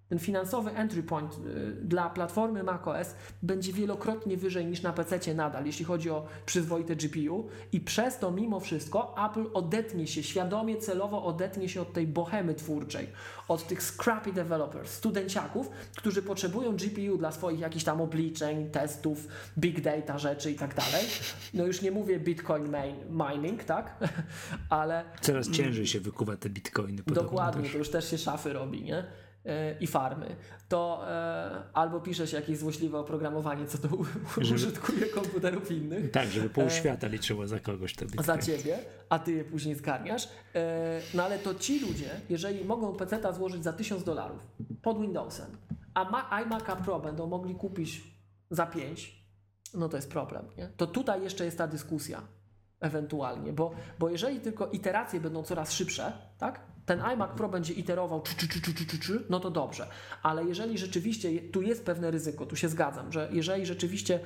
ten 0.08 0.18
finansowy 0.18 0.70
entry 0.70 1.02
point 1.02 1.32
y, 1.32 1.72
dla 1.72 2.10
platformy 2.10 2.62
macOS 2.62 3.14
będzie 3.42 3.72
wielokrotnie 3.72 4.36
wyżej 4.36 4.66
niż 4.66 4.82
na 4.82 4.92
PC 4.92 5.34
nadal, 5.34 5.66
jeśli 5.66 5.84
chodzi 5.84 6.10
o 6.10 6.26
przyzwoite 6.46 6.96
GPU 6.96 7.48
i 7.72 7.80
przez 7.80 8.18
to 8.18 8.30
mimo 8.30 8.60
wszystko 8.60 9.14
Apple 9.30 9.46
odetnie 9.54 10.06
się, 10.06 10.22
świadomie, 10.22 10.76
celowo 10.76 11.24
odetnie 11.24 11.68
się 11.68 11.80
od 11.80 11.92
tej 11.92 12.06
bohemy 12.06 12.54
twórczej, 12.54 13.08
od 13.48 13.66
tych 13.66 13.82
scrappy 13.82 14.32
developers, 14.32 14.90
studenciaków, 14.90 15.70
którzy 15.96 16.22
potrzebują 16.22 16.76
GPU 16.76 17.18
dla 17.18 17.32
swoich 17.32 17.60
jakichś 17.60 17.84
tam 17.84 18.00
obliczeń, 18.00 18.70
testów, 18.70 19.28
big 19.58 19.80
data 19.80 20.18
rzeczy 20.18 20.50
i 20.50 20.54
tak 20.54 20.74
dalej. 20.74 21.04
No 21.54 21.66
już 21.66 21.82
nie 21.82 21.90
mówię 21.90 22.20
bitcoin 22.20 22.70
main, 22.70 22.96
mining, 23.10 23.64
tak? 23.64 23.96
Ale 24.70 25.04
Coraz 25.20 25.50
ciężej 25.50 25.86
się 25.86 26.00
wykuwa 26.00 26.36
te 26.36 26.50
bitcoiny. 26.50 27.02
Dokładnie, 27.06 27.62
też. 27.62 27.72
to 27.72 27.78
już 27.78 27.90
też 27.90 28.10
się 28.10 28.18
szafy 28.18 28.52
robi, 28.52 28.82
nie? 28.82 29.04
E, 29.48 29.76
I 29.80 29.86
farmy. 29.86 30.36
To 30.68 31.04
e, 31.08 31.62
albo 31.72 32.00
pisze 32.00 32.26
się 32.26 32.36
jakieś 32.36 32.58
złośliwe 32.58 32.98
oprogramowanie, 32.98 33.66
co 33.66 33.78
to 33.78 33.88
Żeby- 34.40 34.54
użytkuje 34.54 35.06
komputerów 35.06 35.70
innych 35.70 36.10
Tak, 36.10 36.28
żeby 36.28 36.50
pół 36.50 36.70
świata 36.70 37.06
liczyło 37.06 37.46
za 37.46 37.60
kogoś 37.60 37.94
te 37.94 38.04
bitcoiny. 38.04 38.24
za 38.26 38.38
ciebie, 38.38 38.78
a 39.08 39.18
ty 39.18 39.32
je 39.32 39.44
później 39.44 39.74
zgarniasz. 39.74 40.28
E, 40.54 41.00
no 41.14 41.22
ale 41.24 41.38
to 41.38 41.54
ci 41.54 41.80
ludzie, 41.80 42.10
jeżeli 42.28 42.64
mogą 42.64 42.94
PC-ta 42.96 43.32
złożyć 43.32 43.64
za 43.64 43.72
1000 43.72 44.04
dolarów 44.04 44.46
pod 44.82 45.00
Windowsem, 45.00 45.56
a 45.94 46.04
ma, 46.10 46.30
iMac'a 46.44 46.76
Pro 46.84 47.00
będą 47.00 47.26
mogli 47.26 47.54
kupić 47.54 48.02
za 48.50 48.66
5, 48.66 49.24
no 49.74 49.88
to 49.88 49.96
jest 49.96 50.10
problem. 50.10 50.44
Nie? 50.58 50.68
To 50.76 50.86
tutaj 50.86 51.22
jeszcze 51.22 51.44
jest 51.44 51.58
ta 51.58 51.66
dyskusja 51.66 52.22
ewentualnie, 52.80 53.52
bo, 53.52 53.70
bo 53.98 54.10
jeżeli 54.10 54.40
tylko 54.40 54.66
iteracje 54.66 55.20
będą 55.20 55.42
coraz 55.42 55.72
szybsze, 55.72 56.12
tak? 56.38 56.60
Ten 56.88 57.00
iMac 57.00 57.30
Pro 57.36 57.48
będzie 57.48 57.72
iterował, 57.74 58.22
czy, 58.22 58.36
czy, 58.36 58.48
czy, 58.48 58.60
czy, 58.74 58.86
czy, 58.86 58.98
czy, 58.98 59.24
no 59.30 59.40
to 59.40 59.50
dobrze. 59.50 59.88
Ale 60.22 60.44
jeżeli 60.44 60.78
rzeczywiście, 60.78 61.40
tu 61.52 61.62
jest 61.62 61.84
pewne 61.84 62.10
ryzyko, 62.10 62.46
tu 62.46 62.56
się 62.56 62.68
zgadzam, 62.68 63.12
że 63.12 63.28
jeżeli 63.32 63.66
rzeczywiście 63.66 64.20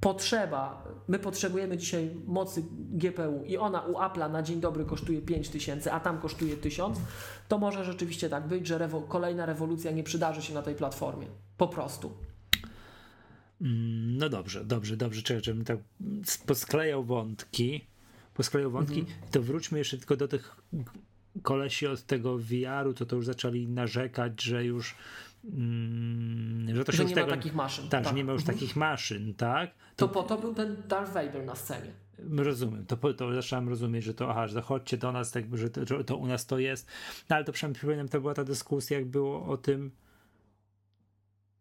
potrzeba, 0.00 0.84
my 1.08 1.18
potrzebujemy 1.18 1.76
dzisiaj 1.76 2.10
mocy 2.26 2.62
GPU 2.70 3.44
i 3.46 3.56
ona 3.56 3.80
u 3.80 3.92
Apple'a 3.94 4.30
na 4.30 4.42
dzień 4.42 4.60
dobry 4.60 4.84
kosztuje 4.84 5.22
5000, 5.22 5.92
a 5.92 6.00
tam 6.00 6.18
kosztuje 6.18 6.56
1000, 6.56 6.98
to 7.48 7.58
może 7.58 7.84
rzeczywiście 7.84 8.28
tak 8.28 8.46
być, 8.48 8.66
że 8.66 8.78
rewo- 8.78 9.08
kolejna 9.08 9.46
rewolucja 9.46 9.90
nie 9.90 10.02
przydarzy 10.02 10.42
się 10.42 10.54
na 10.54 10.62
tej 10.62 10.74
platformie. 10.74 11.26
Po 11.56 11.68
prostu. 11.68 12.12
Mm, 13.60 14.16
No 14.18 14.28
dobrze, 14.28 14.64
dobrze, 14.64 14.96
dobrze. 14.96 15.22
Czekaj, 15.22 15.44
żebym 15.44 15.64
tak 15.64 15.78
posklejał 16.46 17.04
wątki. 17.04 17.84
Posklejał 18.36 18.70
wątki. 18.70 19.00
Mhm. 19.00 19.18
To 19.30 19.42
wróćmy 19.42 19.78
jeszcze 19.78 19.98
tylko 19.98 20.16
do 20.16 20.28
tych 20.28 20.56
kolesi 21.42 21.86
od 21.86 22.02
tego 22.02 22.38
VR-u, 22.38 22.94
to 22.94 23.06
to 23.06 23.16
już 23.16 23.26
zaczęli 23.26 23.68
narzekać, 23.68 24.42
że 24.42 24.64
już 24.64 24.94
mm, 25.44 26.76
że 26.76 26.84
to 26.84 26.92
Że 26.92 27.02
już 27.02 27.10
nie 27.10 27.14
tego, 27.14 27.26
ma 27.26 27.36
takich 27.36 27.54
maszyn. 27.54 27.88
Tak, 27.88 28.04
że 28.04 28.14
nie 28.14 28.24
ma 28.24 28.32
już 28.32 28.42
Mhm. 28.42 28.58
takich 28.58 28.76
maszyn, 28.76 29.34
tak? 29.34 29.70
To 29.96 30.08
po 30.08 30.22
to 30.22 30.38
był 30.38 30.54
ten 30.54 30.76
Darth 30.88 31.12
Vader 31.12 31.44
na 31.44 31.54
scenie. 31.54 31.92
Rozumiem, 32.36 32.86
to, 32.86 33.14
to 33.14 33.34
zacząłem 33.34 33.68
rozumieć, 33.68 34.04
że 34.04 34.14
to 34.14 34.30
aha, 34.30 34.46
że 34.46 34.62
chodźcie 34.62 34.96
do 34.96 35.12
nas, 35.12 35.32
tak, 35.32 35.56
że, 35.56 35.70
to, 35.70 35.86
że 35.86 36.04
to 36.04 36.16
u 36.16 36.26
nas 36.26 36.46
to 36.46 36.58
jest. 36.58 36.88
No 37.30 37.36
ale 37.36 37.44
to 37.44 37.52
przynajmniej 37.52 38.08
to 38.08 38.20
była 38.20 38.34
ta 38.34 38.44
dyskusja, 38.44 38.98
jak 38.98 39.06
było 39.06 39.46
o 39.46 39.56
tym 39.56 39.90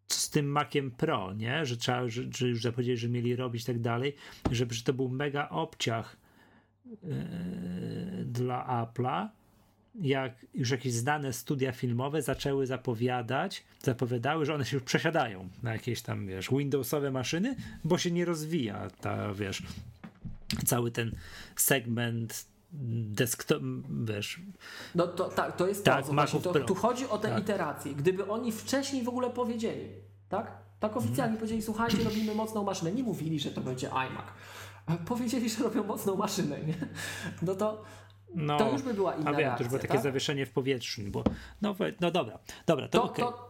z 0.08 0.30
tym 0.30 0.46
Maciem 0.46 0.92
Pro, 0.92 1.34
nie? 1.34 1.66
Że 1.66 1.78
trzeba, 1.78 2.08
że, 2.08 2.24
że 2.38 2.48
już 2.48 2.62
zapowiedzieli, 2.62 2.98
że 2.98 3.10
mieli 3.10 3.36
robić 3.36 3.64
i 3.64 3.66
tak 3.66 3.80
dalej, 3.80 4.16
że, 4.52 4.66
że 4.70 4.84
to 4.84 4.94
był 4.94 5.10
mega 5.10 5.50
obciach 5.50 6.18
dla 8.26 8.86
Apple'a, 8.86 9.28
jak 10.02 10.46
już 10.54 10.72
jakieś 10.72 10.94
znane 10.94 11.34
studia 11.34 11.72
filmowe 11.72 12.22
zaczęły 12.22 12.66
zapowiadać, 12.68 13.64
zapowiadały, 13.84 14.46
że 14.46 14.56
one 14.56 14.66
się 14.66 14.78
już 14.78 14.84
przesiadają 14.84 15.50
na 15.64 15.74
jakieś 15.74 16.02
tam, 16.02 16.28
wiesz, 16.28 16.50
Windowsowe 16.50 17.12
maszyny, 17.12 17.56
bo 17.84 17.98
się 17.98 18.12
nie 18.12 18.26
rozwija 18.26 18.88
ta, 19.02 19.34
wiesz, 19.34 19.64
cały 20.66 20.92
ten 20.92 21.12
segment 21.56 22.46
desktop, 22.72 23.64
wiesz, 24.06 24.42
No 24.96 25.08
to 25.08 25.30
tak, 25.30 25.56
to 25.56 25.68
jest 25.68 25.86
Tak, 25.86 26.06
to. 26.06 26.54
To 26.54 26.60
tu 26.60 26.76
chodzi 26.76 27.08
o 27.08 27.18
te 27.18 27.30
Tak. 27.30 27.44
iteracje. 27.44 27.94
Gdyby 27.94 28.28
oni 28.28 28.52
wcześniej 28.52 29.04
w 29.04 29.10
ogóle 29.10 29.30
powiedzieli, 29.30 29.88
tak? 30.30 30.52
Tak 30.80 30.98
oficjalnie 30.98 31.38
powiedzieli, 31.38 31.62
słuchajcie, 31.62 31.98
robimy 32.04 32.36
mocną 32.36 32.64
maszynę. 32.64 32.92
Nie 32.92 33.04
mówili, 33.04 33.40
że 33.40 33.52
to 33.52 33.62
będzie 33.62 33.88
iMac. 33.88 34.26
Powiedzieli, 35.08 35.50
że 35.50 35.64
robią 35.64 35.84
mocną 35.84 36.16
maszynę, 36.16 36.60
nie? 36.60 36.74
No 37.42 37.56
to, 37.56 37.84
no, 38.36 38.58
to 38.58 38.72
już 38.72 38.82
by 38.82 38.94
była 38.94 39.16
inna 39.16 39.30
a 39.30 39.34
wiem, 39.34 39.36
to 39.36 39.42
reakcja, 39.42 39.64
już 39.64 39.70
było 39.70 39.82
takie 39.82 39.94
tak? 39.94 40.04
zawieszenie 40.04 40.46
w 40.46 40.52
powietrzu, 40.52 41.02
bo 41.08 41.24
no, 41.62 41.76
no 42.02 42.12
dobra, 42.12 42.40
dobra, 42.66 42.88
to, 42.88 43.00
To, 43.00 43.04
okej. 43.04 43.26
to, 43.26 43.50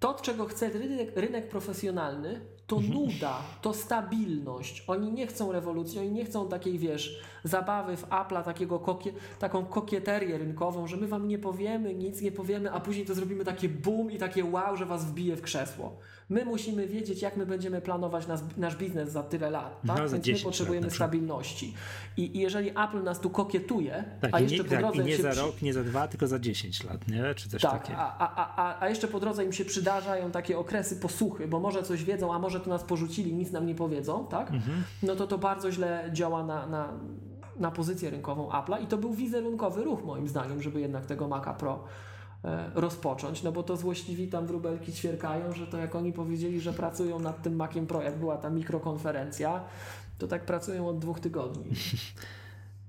to, 0.00 0.14
czego 0.14 0.44
chce 0.46 0.68
rynek, 0.70 1.16
rynek 1.16 1.48
profesjonalny, 1.48 2.40
to 2.66 2.76
Mhm. 2.76 2.94
nuda, 2.94 3.38
to 3.62 3.74
stabilność. 3.74 4.84
Oni 4.86 5.12
nie 5.12 5.26
chcą 5.26 5.52
rewolucji, 5.52 5.98
oni 5.98 6.10
nie 6.10 6.24
chcą 6.24 6.48
takiej, 6.48 6.78
wiesz, 6.78 7.22
zabawy 7.44 7.96
w 7.96 8.08
Apple'a, 8.08 8.44
takiego 8.44 8.78
kokie, 8.80 9.12
taką 9.38 9.64
kokieterię 9.64 10.38
rynkową, 10.38 10.86
że 10.86 10.96
my 10.96 11.06
wam 11.06 11.28
nie 11.28 11.38
powiemy, 11.38 11.94
nic 11.94 12.20
nie 12.20 12.32
powiemy, 12.32 12.72
a 12.72 12.80
później 12.80 13.06
to 13.06 13.14
zrobimy 13.14 13.44
takie 13.44 13.68
boom 13.68 14.10
i 14.10 14.18
takie 14.18 14.44
wow, 14.44 14.76
że 14.76 14.86
was 14.86 15.04
wbije 15.04 15.36
w 15.36 15.42
krzesło. 15.42 15.98
My 16.32 16.44
musimy 16.44 16.86
wiedzieć, 16.86 17.22
jak 17.22 17.36
my 17.36 17.46
będziemy 17.46 17.80
planować 17.80 18.26
nas, 18.26 18.42
nasz 18.56 18.76
biznes 18.76 19.12
za 19.12 19.22
tyle 19.22 19.50
lat, 19.50 19.80
No, 19.84 19.94
tak? 19.94 20.08
za 20.08 20.12
Więc 20.16 20.24
10 20.24 20.44
my 20.44 20.48
potrzebujemy 20.50 20.90
stabilności. 20.90 21.74
I, 22.16 22.36
I 22.36 22.40
jeżeli 22.40 22.70
Apple 22.70 23.02
nas 23.02 23.20
tu 23.20 23.30
kokietuje, 23.30 24.04
tak, 24.20 24.30
a 24.34 24.40
jeszcze 24.40 24.56
nie, 24.58 24.64
po 24.64 24.70
tak, 24.70 24.80
drodze 24.80 25.02
i 25.02 25.04
nie 25.06 25.16
za 25.16 25.30
przy- 25.30 25.40
rok, 25.40 25.62
nie 25.62 25.72
za 25.74 25.84
dwa, 25.84 26.08
tylko 26.08 26.26
za 26.26 26.38
10 26.38 26.84
lat, 26.84 27.08
nie? 27.08 27.34
Czy 27.34 27.48
coś 27.48 27.62
tak, 27.62 27.72
takiego. 27.82 27.98
a, 27.98 28.18
a, 28.36 28.56
a, 28.56 28.80
a 28.84 28.88
jeszcze 28.88 29.08
po 29.08 29.20
drodze 29.20 29.44
im 29.44 29.52
się 29.52 29.64
przydarzają 29.64 30.30
takie 30.30 30.58
okresy 30.58 30.96
posłuchy, 30.96 31.48
bo 31.48 31.60
może 31.60 31.82
coś 31.82 32.04
wiedzą, 32.04 32.34
a 32.34 32.38
może 32.38 32.60
to 32.60 32.70
nas 32.70 32.82
porzucili, 32.84 33.34
nic 33.34 33.50
nam 33.52 33.66
nie 33.66 33.74
powiedzą, 33.74 34.26
tak? 34.30 34.50
Mhm. 34.50 34.82
No 35.02 35.16
to 35.16 35.26
to 35.26 35.38
bardzo 35.38 35.72
źle 35.72 36.10
działa 36.12 36.44
na, 36.44 36.66
na, 36.66 36.88
na 37.56 37.70
pozycję 37.70 38.10
rynkową 38.10 38.48
Apple'a 38.48 38.82
i 38.82 38.86
to 38.86 38.98
był 38.98 39.12
wizerunkowy 39.14 39.84
ruch 39.84 40.04
moim 40.04 40.28
zdaniem, 40.28 40.62
żeby 40.62 40.80
jednak 40.80 41.06
tego 41.06 41.28
Maca 41.28 41.54
Pro 41.54 41.84
rozpocząć, 42.74 43.42
no 43.42 43.52
bo 43.52 43.62
to 43.62 43.76
złośliwi 43.76 44.28
tam 44.28 44.46
wróbelki 44.46 44.92
ćwierkają, 44.92 45.54
że 45.54 45.66
to 45.66 45.78
jak 45.78 45.94
oni 45.94 46.12
powiedzieli, 46.12 46.60
że 46.60 46.72
pracują 46.72 47.18
nad 47.18 47.42
tym 47.42 47.56
Maciem 47.56 47.86
Pro, 47.86 48.02
jak 48.02 48.18
była 48.18 48.36
ta 48.36 48.50
mikrokonferencja, 48.50 49.64
to 50.18 50.28
tak 50.28 50.46
pracują 50.46 50.88
od 50.88 50.98
dwóch 50.98 51.20
tygodni. 51.20 51.64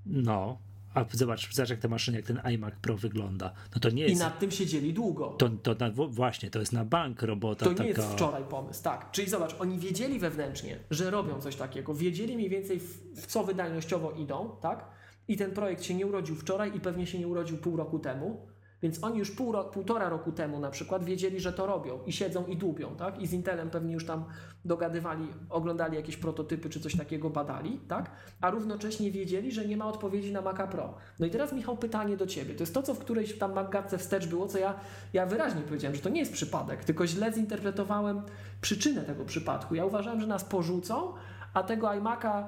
No, 0.06 0.58
a 0.94 1.04
zobacz, 1.12 1.54
zobacz 1.54 1.70
jak 1.70 1.80
ta 1.80 1.88
maszyna, 1.88 2.16
jak 2.16 2.26
ten 2.26 2.40
iMac 2.54 2.74
Pro 2.82 2.96
wygląda. 2.96 3.52
No 3.74 3.80
to 3.80 3.90
nie 3.90 4.06
I 4.06 4.10
jest, 4.10 4.22
nad 4.22 4.38
tym 4.38 4.50
siedzieli 4.50 4.94
długo. 4.94 5.26
to, 5.28 5.48
to 5.48 5.74
na, 5.74 5.90
właśnie, 5.90 6.50
to 6.50 6.60
jest 6.60 6.72
na 6.72 6.84
bank 6.84 7.22
robota 7.22 7.64
To 7.64 7.70
nie 7.70 7.76
taka... 7.76 7.88
jest 7.88 8.12
wczoraj 8.12 8.44
pomysł, 8.44 8.82
tak. 8.82 9.10
Czyli 9.10 9.28
zobacz, 9.28 9.56
oni 9.58 9.78
wiedzieli 9.78 10.18
wewnętrznie, 10.18 10.78
że 10.90 11.10
robią 11.10 11.40
coś 11.40 11.56
takiego, 11.56 11.94
wiedzieli 11.94 12.36
mniej 12.36 12.48
więcej 12.48 12.80
w, 12.80 13.20
w 13.20 13.26
co 13.26 13.44
wydajnościowo 13.44 14.10
idą, 14.10 14.50
tak? 14.60 14.84
I 15.28 15.36
ten 15.36 15.50
projekt 15.50 15.82
się 15.82 15.94
nie 15.94 16.06
urodził 16.06 16.36
wczoraj 16.36 16.76
i 16.76 16.80
pewnie 16.80 17.06
się 17.06 17.18
nie 17.18 17.28
urodził 17.28 17.58
pół 17.58 17.76
roku 17.76 17.98
temu. 17.98 18.46
Więc 18.82 19.04
oni 19.04 19.18
już 19.18 19.30
pół 19.30 19.52
ro, 19.52 19.64
półtora 19.64 20.08
roku 20.08 20.32
temu 20.32 20.60
na 20.60 20.70
przykład 20.70 21.04
wiedzieli, 21.04 21.40
że 21.40 21.52
to 21.52 21.66
robią 21.66 21.98
i 22.06 22.12
siedzą 22.12 22.46
i 22.46 22.56
dłubią, 22.56 22.96
tak? 22.96 23.20
I 23.20 23.26
z 23.26 23.32
Intelem 23.32 23.70
pewnie 23.70 23.94
już 23.94 24.06
tam 24.06 24.24
dogadywali, 24.64 25.28
oglądali 25.50 25.96
jakieś 25.96 26.16
prototypy 26.16 26.70
czy 26.70 26.80
coś 26.80 26.96
takiego 26.96 27.30
badali, 27.30 27.80
tak? 27.88 28.10
A 28.40 28.50
równocześnie 28.50 29.10
wiedzieli, 29.10 29.52
że 29.52 29.64
nie 29.66 29.76
ma 29.76 29.86
odpowiedzi 29.86 30.32
na 30.32 30.40
Maca 30.40 30.66
Pro. 30.66 30.94
No 31.18 31.26
i 31.26 31.30
teraz 31.30 31.52
Michał 31.52 31.76
pytanie 31.76 32.16
do 32.16 32.26
Ciebie. 32.26 32.54
To 32.54 32.62
jest 32.62 32.74
to, 32.74 32.82
co 32.82 32.94
w 32.94 32.98
którejś 32.98 33.38
tam 33.38 33.52
magatce 33.52 33.98
wstecz 33.98 34.26
było, 34.26 34.46
co 34.46 34.58
ja, 34.58 34.74
ja 35.12 35.26
wyraźnie 35.26 35.62
powiedziałem, 35.62 35.96
że 35.96 36.02
to 36.02 36.08
nie 36.08 36.20
jest 36.20 36.32
przypadek, 36.32 36.84
tylko 36.84 37.06
źle 37.06 37.32
zinterpretowałem 37.32 38.22
przyczynę 38.60 39.02
tego 39.02 39.24
przypadku. 39.24 39.74
Ja 39.74 39.84
uważałem, 39.84 40.20
że 40.20 40.26
nas 40.26 40.44
porzucą, 40.44 41.12
a 41.54 41.62
tego 41.62 41.86
iMac'a 41.86 42.44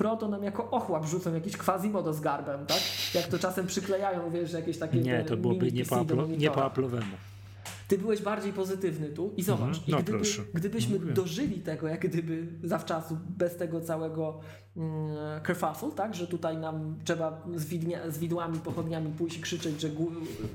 Pro 0.00 0.16
to 0.16 0.28
nam 0.28 0.42
jako 0.44 0.70
ochłap 0.70 1.06
rzucą 1.06 1.34
jakiś 1.34 1.56
quasimodo 1.56 2.14
z 2.14 2.20
garbem, 2.20 2.66
tak? 2.66 2.78
Jak 3.14 3.26
to 3.26 3.38
czasem 3.38 3.66
przyklejają, 3.66 4.30
wiesz, 4.30 4.52
jakieś 4.52 4.78
takie 4.78 5.00
Nie, 5.00 5.24
to 5.24 5.36
byłoby 5.36 5.72
nie 5.72 5.84
po, 5.84 6.04
do 6.04 6.14
Apple, 6.14 6.38
nie 6.38 6.50
po. 6.50 6.60
Apple'owemu. 6.60 7.14
Ty 7.88 7.98
byłeś 7.98 8.22
bardziej 8.22 8.52
pozytywny 8.52 9.08
tu 9.08 9.32
i 9.36 9.42
zobacz, 9.42 9.76
i 9.88 9.90
No 9.90 9.98
gdyby, 9.98 10.18
proszę. 10.18 10.42
gdybyśmy 10.54 10.98
Mówię. 10.98 11.12
dożyli 11.12 11.60
tego, 11.60 11.88
jak 11.88 12.00
gdyby 12.08 12.46
zawczasu, 12.62 13.18
bez 13.38 13.56
tego 13.56 13.80
całego 13.80 14.40
mm, 14.76 15.40
kerfuffle, 15.42 15.90
tak, 15.96 16.14
że 16.14 16.26
tutaj 16.26 16.56
nam 16.56 16.98
trzeba 17.04 17.42
z, 17.56 17.64
widnia, 17.64 18.10
z 18.10 18.18
widłami, 18.18 18.58
pochodniami 18.58 19.12
pójść 19.12 19.38
i 19.38 19.40
krzyczeć, 19.40 19.80
że, 19.80 19.88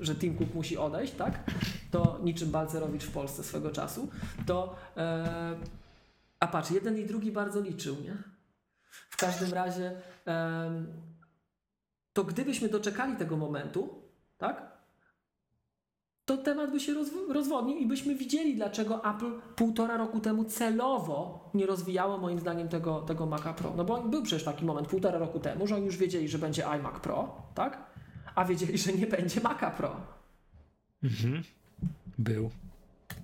że 0.01 0.15
Tim 0.15 0.35
Cook 0.37 0.53
musi 0.53 0.77
odejść, 0.77 1.13
tak, 1.13 1.51
to 1.91 2.19
niczym 2.23 2.51
Balcerowicz 2.51 3.03
w 3.03 3.11
Polsce 3.11 3.43
swego 3.43 3.71
czasu, 3.71 4.07
to, 4.45 4.75
e, 4.97 5.55
A 6.39 6.47
patrz, 6.47 6.71
jeden 6.71 6.97
i 6.97 7.05
drugi 7.05 7.31
bardzo 7.31 7.61
liczył, 7.61 7.95
nie? 8.03 8.34
W 9.09 9.17
każdym 9.17 9.53
razie, 9.53 9.91
to 12.13 12.23
gdybyśmy 12.23 12.69
doczekali 12.69 13.15
tego 13.15 13.37
momentu, 13.37 14.03
tak? 14.37 14.75
To 16.25 16.37
temat 16.37 16.71
by 16.71 16.79
się 16.79 16.93
rozw- 16.93 17.31
rozwodnił 17.33 17.77
i 17.77 17.85
byśmy 17.85 18.15
widzieli, 18.15 18.55
dlaczego 18.55 19.15
Apple 19.15 19.41
półtora 19.55 19.97
roku 19.97 20.19
temu 20.19 20.45
celowo 20.45 21.49
nie 21.53 21.65
rozwijało 21.65 22.17
moim 22.17 22.39
zdaniem 22.39 22.69
tego, 22.69 23.01
tego 23.01 23.25
Maca 23.25 23.53
Pro. 23.53 23.73
No 23.77 23.85
bo 23.85 24.03
był 24.03 24.23
przecież 24.23 24.43
taki 24.43 24.65
moment 24.65 24.87
półtora 24.87 25.19
roku 25.19 25.39
temu, 25.39 25.67
że 25.67 25.75
oni 25.75 25.85
już 25.85 25.97
wiedzieli, 25.97 26.29
że 26.29 26.37
będzie 26.37 26.65
iMac 26.65 26.99
Pro, 26.99 27.41
tak? 27.55 27.85
A 28.35 28.45
wiedzieli, 28.45 28.77
że 28.77 28.93
nie 28.93 29.07
będzie 29.07 29.41
Maca 29.41 29.71
Pro. 29.71 29.95
Mhm. 31.03 31.43
Był. 32.17 32.51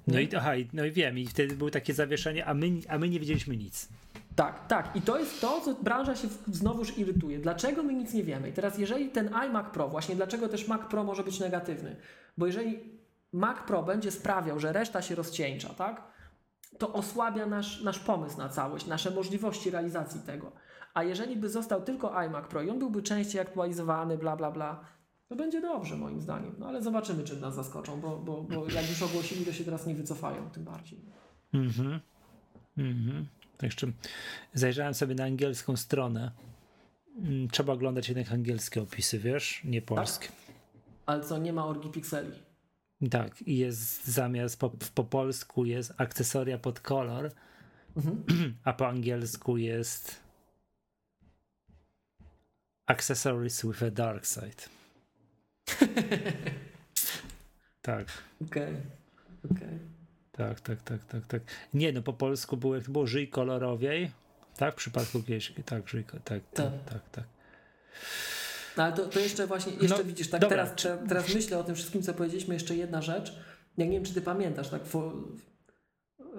No 0.08 0.20
i, 0.20 0.36
aha, 0.36 0.52
no 0.74 0.86
i 0.86 0.92
wiem, 0.92 1.20
i 1.20 1.28
wtedy 1.28 1.56
było 1.56 1.70
takie 1.70 1.94
zawieszenie, 1.94 2.46
a 2.46 2.54
my, 2.54 2.68
a 2.90 2.98
my 2.98 3.10
nie 3.10 3.20
wiedzieliśmy 3.20 3.58
nic. 3.58 3.90
Tak, 4.36 4.68
tak. 4.68 4.96
I 4.96 5.02
to 5.02 5.20
jest 5.20 5.42
to, 5.42 5.62
co 5.62 5.74
branża 5.74 6.16
się 6.16 6.28
znowuż 6.48 6.98
irytuje. 6.98 7.40
Dlaczego 7.40 7.84
my 7.84 7.94
nic 7.94 8.14
nie 8.14 8.24
wiemy? 8.24 8.50
I 8.50 8.54
teraz, 8.54 8.78
jeżeli 8.78 9.10
ten 9.10 9.34
iMac 9.34 9.74
Pro, 9.74 9.90
właśnie 9.90 10.16
dlaczego 10.16 10.50
też 10.50 10.68
Mac 10.68 10.82
Pro 10.90 11.04
może 11.04 11.24
być 11.24 11.40
negatywny? 11.40 11.96
Bo 12.38 12.46
jeżeli 12.46 12.80
Mac 13.34 13.58
Pro 13.68 13.84
będzie 13.84 14.12
sprawiał, 14.12 14.60
że 14.60 14.74
reszta 14.74 15.02
się 15.02 15.16
rozcieńcza, 15.16 15.70
tak? 15.70 16.04
To 16.78 16.94
osłabia 16.94 17.46
nasz, 17.46 17.84
nasz 17.84 18.00
pomysł 18.00 18.38
na 18.38 18.50
całość, 18.50 18.88
nasze 18.88 19.12
możliwości 19.12 19.72
realizacji 19.72 20.22
tego. 20.22 20.52
A 20.94 21.04
jeżeli 21.04 21.36
by 21.36 21.50
został 21.50 21.82
tylko 21.82 22.24
iMac 22.24 22.48
Pro 22.48 22.62
i 22.62 22.70
on 22.70 22.80
byłby 22.80 23.02
częściej 23.02 23.42
aktualizowany, 23.42 24.18
bla, 24.18 24.36
bla, 24.36 24.52
bla, 24.52 24.84
to 25.28 25.36
będzie 25.36 25.62
dobrze 25.62 25.98
moim 25.98 26.22
zdaniem. 26.22 26.56
No 26.60 26.68
ale 26.68 26.82
zobaczymy, 26.82 27.24
czy 27.24 27.42
nas 27.42 27.56
zaskoczą, 27.56 28.02
bo, 28.02 28.18
bo, 28.18 28.44
bo 28.44 28.70
jak 28.70 28.90
już 28.90 29.02
ogłosili, 29.02 29.46
to 29.46 29.54
się 29.54 29.64
teraz 29.64 29.88
nie 29.88 29.96
wycofają, 29.96 30.50
tym 30.50 30.64
bardziej. 30.64 31.00
Mhm. 31.54 32.00
Mhm. 32.78 33.28
To 33.41 33.41
jeszcze 33.66 33.88
zajrzałem 34.54 34.94
sobie 34.94 35.16
na 35.16 35.24
angielską 35.24 35.78
stronę. 35.78 36.32
Mm, 37.18 37.48
Trzeba 37.48 37.74
oglądać 37.74 38.10
jednak 38.10 38.32
angielskie 38.32 38.82
opisy, 38.82 39.20
wiesz, 39.20 39.62
nie 39.64 39.82
polskie. 39.82 40.28
Ale 41.06 41.24
co, 41.24 41.38
nie 41.38 41.54
ma 41.54 41.66
orgi 41.66 41.90
pikseli. 41.90 42.32
Tak, 43.12 43.42
i 43.42 43.58
jest 43.58 44.08
zamiast 44.08 44.60
po, 44.60 44.70
po 44.96 45.04
polsku 45.04 45.66
jest 45.66 45.94
akcesoria 45.98 46.58
pod 46.58 46.80
kolor, 46.80 47.32
Mhm. 47.98 48.24
a 48.64 48.74
po 48.74 48.88
angielsku 48.88 49.58
jest 49.58 50.20
accessories 52.88 53.62
with 53.66 53.84
a 53.84 53.90
dark 53.92 54.26
side. 54.26 54.64
tak, 57.82 58.08
Okej, 58.42 58.74
okej. 59.52 59.80
Tak, 60.32 60.60
tak, 60.62 60.82
tak, 60.82 61.06
tak, 61.06 61.28
tak. 61.28 61.42
Nie, 61.74 61.92
no 61.94 62.02
po 62.02 62.14
polsku 62.14 62.58
było, 62.58 62.76
jak 62.76 62.86
to 62.86 62.92
było 62.92 63.08
żyj 63.08 63.28
kolorowiej, 63.30 64.12
tak, 64.58 64.74
w 64.74 64.78
przypadku 64.78 65.24
kieszki, 65.24 65.64
tak, 65.64 65.88
żyj, 65.90 66.04
tak, 66.04 66.22
tak, 66.24 66.42
Tak. 66.54 66.84
tak, 66.90 67.10
tak. 67.12 67.24
No 68.78 68.84
ale 68.84 68.94
to, 68.94 69.06
to 69.06 69.20
jeszcze 69.20 69.48
właśnie, 69.48 69.74
jeszcze 69.74 69.98
No, 69.98 70.04
widzisz, 70.04 70.30
tak 70.30 70.42
dobra. 70.42 70.58
teraz, 70.66 70.84
te, 70.84 70.98
teraz 71.08 71.34
myślę 71.36 71.58
o 71.60 71.64
tym 71.64 71.76
wszystkim, 71.76 72.02
co 72.02 72.14
powiedzieliśmy, 72.14 72.54
jeszcze 72.54 72.76
jedna 72.76 73.02
rzecz. 73.02 73.36
Ja 73.78 73.86
nie 73.86 73.92
wiem, 73.92 74.04
czy 74.06 74.14
ty 74.14 74.22
pamiętasz, 74.22 74.70
tak, 74.70 74.86
for, 74.86 75.14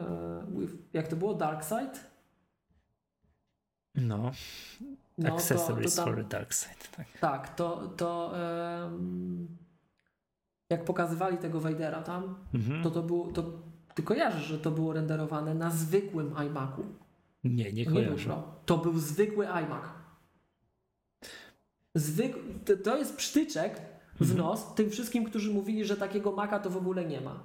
e, 0.00 0.46
jak 0.92 1.08
to 1.08 1.16
było, 1.16 1.34
Dark 1.34 1.64
Side? 1.64 1.98
No, 3.94 4.32
No, 5.18 5.34
accessories 5.34 5.94
to, 5.94 6.02
to 6.02 6.06
for 6.06 6.16
tam, 6.16 6.26
a 6.26 6.28
dark 6.28 6.54
side, 6.54 6.74
tak. 6.96 7.06
Tak, 7.20 7.54
to, 7.54 7.88
to 7.96 8.32
em, 8.84 9.48
jak 10.70 10.84
pokazywali 10.84 11.38
tego 11.38 11.60
Vadera 11.60 12.02
tam, 12.02 12.44
Mhm. 12.54 12.82
to 12.82 12.90
to 12.90 13.02
było, 13.02 13.32
to 13.32 13.62
ty 13.94 14.02
kojarzysz, 14.02 14.44
że 14.44 14.58
to 14.58 14.70
było 14.70 14.92
renderowane 14.92 15.54
na 15.54 15.70
zwykłym 15.70 16.34
iMacu. 16.46 16.84
Nie, 17.44 17.72
nie 17.72 17.84
To 17.84 17.90
nie 17.90 18.00
był 18.00 18.06
kojarzę. 18.06 18.42
To 18.66 18.78
był 18.78 18.98
zwykły 18.98 19.48
iMac. 19.48 19.84
Zwyk... 21.94 22.36
To, 22.84 22.96
jest 22.96 23.16
psztyczek 23.16 23.80
w 24.14 24.22
Mhm. 24.22 24.38
nos 24.38 24.74
tym 24.74 24.90
wszystkim, 24.90 25.24
którzy 25.24 25.50
mówili, 25.50 25.84
że 25.84 25.96
takiego 25.96 26.32
Maca 26.32 26.58
to 26.58 26.70
w 26.70 26.76
ogóle 26.76 27.04
nie 27.04 27.20
ma. 27.20 27.40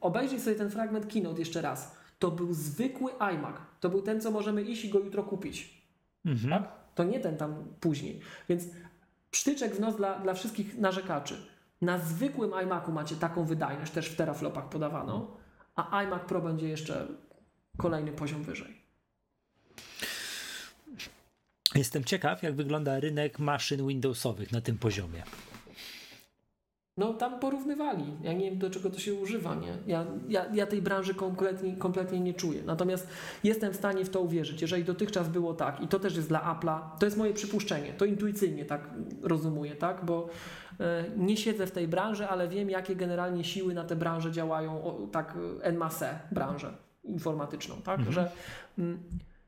Obejrzyj 0.00 0.40
sobie 0.40 0.56
ten 0.56 0.70
fragment 0.70 1.12
keynote 1.12 1.38
jeszcze 1.38 1.62
raz. 1.62 1.96
To 2.18 2.30
był 2.30 2.54
zwykły 2.54 3.18
iMac. 3.18 3.56
To 3.80 3.88
był 3.88 4.02
ten, 4.02 4.20
co 4.20 4.30
możemy 4.30 4.62
iść 4.62 4.84
i 4.84 4.88
go 4.90 4.98
jutro 4.98 5.22
kupić. 5.22 5.84
Mhm. 6.24 6.50
Tak? 6.50 6.72
To 6.94 7.04
nie 7.04 7.20
ten 7.20 7.36
tam 7.36 7.64
później. 7.80 8.20
Więc 8.48 8.64
psztyczek 9.30 9.74
w 9.76 9.80
nos 9.80 9.96
dla, 9.96 10.18
dla 10.18 10.34
wszystkich 10.34 10.78
narzekaczy. 10.78 11.46
Na 11.82 11.98
zwykłym 11.98 12.50
iMacu 12.62 12.92
macie 12.92 13.16
taką 13.16 13.44
wydajność, 13.44 13.92
też 13.92 14.08
w 14.08 14.16
teraflopach 14.16 14.68
podawaną, 14.68 15.26
a 15.74 16.02
iMac 16.02 16.22
Pro 16.22 16.40
będzie 16.40 16.68
jeszcze 16.68 17.06
kolejny 17.76 18.12
poziom 18.12 18.42
wyżej. 18.42 18.84
Jestem 21.74 22.04
ciekaw, 22.04 22.42
jak 22.42 22.54
wygląda 22.54 23.00
rynek 23.00 23.38
maszyn 23.38 23.86
Windowsowych 23.88 24.52
na 24.52 24.60
tym 24.60 24.78
poziomie. 24.78 25.22
No 26.96 27.14
tam 27.14 27.40
porównywali. 27.40 28.04
Ja 28.22 28.32
nie 28.32 28.50
wiem 28.50 28.58
do 28.58 28.70
czego 28.70 28.90
to 28.90 28.98
się 28.98 29.14
używa, 29.14 29.54
nie? 29.54 29.78
Ja, 29.86 30.06
ja, 30.28 30.46
ja 30.54 30.66
tej 30.66 30.82
branży 30.82 31.14
kompletnie, 31.14 31.76
kompletnie 31.76 32.20
nie 32.20 32.34
czuję. 32.34 32.62
Natomiast 32.62 33.08
jestem 33.44 33.72
w 33.72 33.76
stanie 33.76 34.04
w 34.04 34.10
to 34.10 34.20
uwierzyć. 34.20 34.62
Jeżeli 34.62 34.84
dotychczas 34.84 35.28
było 35.28 35.54
tak 35.54 35.80
i 35.80 35.88
to 35.88 35.98
też 35.98 36.16
jest 36.16 36.28
dla 36.28 36.54
Apple'a, 36.54 36.98
to 36.98 37.06
jest 37.06 37.16
moje 37.16 37.34
przypuszczenie. 37.34 37.92
To 37.92 38.04
intuicyjnie 38.04 38.64
tak 38.64 38.90
rozumuję, 39.22 39.76
tak? 39.76 40.04
Bo 40.04 40.28
nie 41.16 41.36
siedzę 41.36 41.66
w 41.66 41.70
tej 41.70 41.88
branży, 41.88 42.28
ale 42.28 42.48
wiem 42.48 42.70
jakie 42.70 42.96
generalnie 42.96 43.44
siły 43.44 43.74
na 43.74 43.84
tę 43.84 43.96
branżę 43.96 44.32
działają, 44.32 44.84
o, 44.84 45.06
tak 45.12 45.36
e, 45.60 45.64
en 45.64 45.76
masse 45.76 46.18
branżę 46.32 46.76
informatyczną, 47.04 47.82
tak? 47.82 48.12
Że 48.12 48.30
mm, 48.78 49.02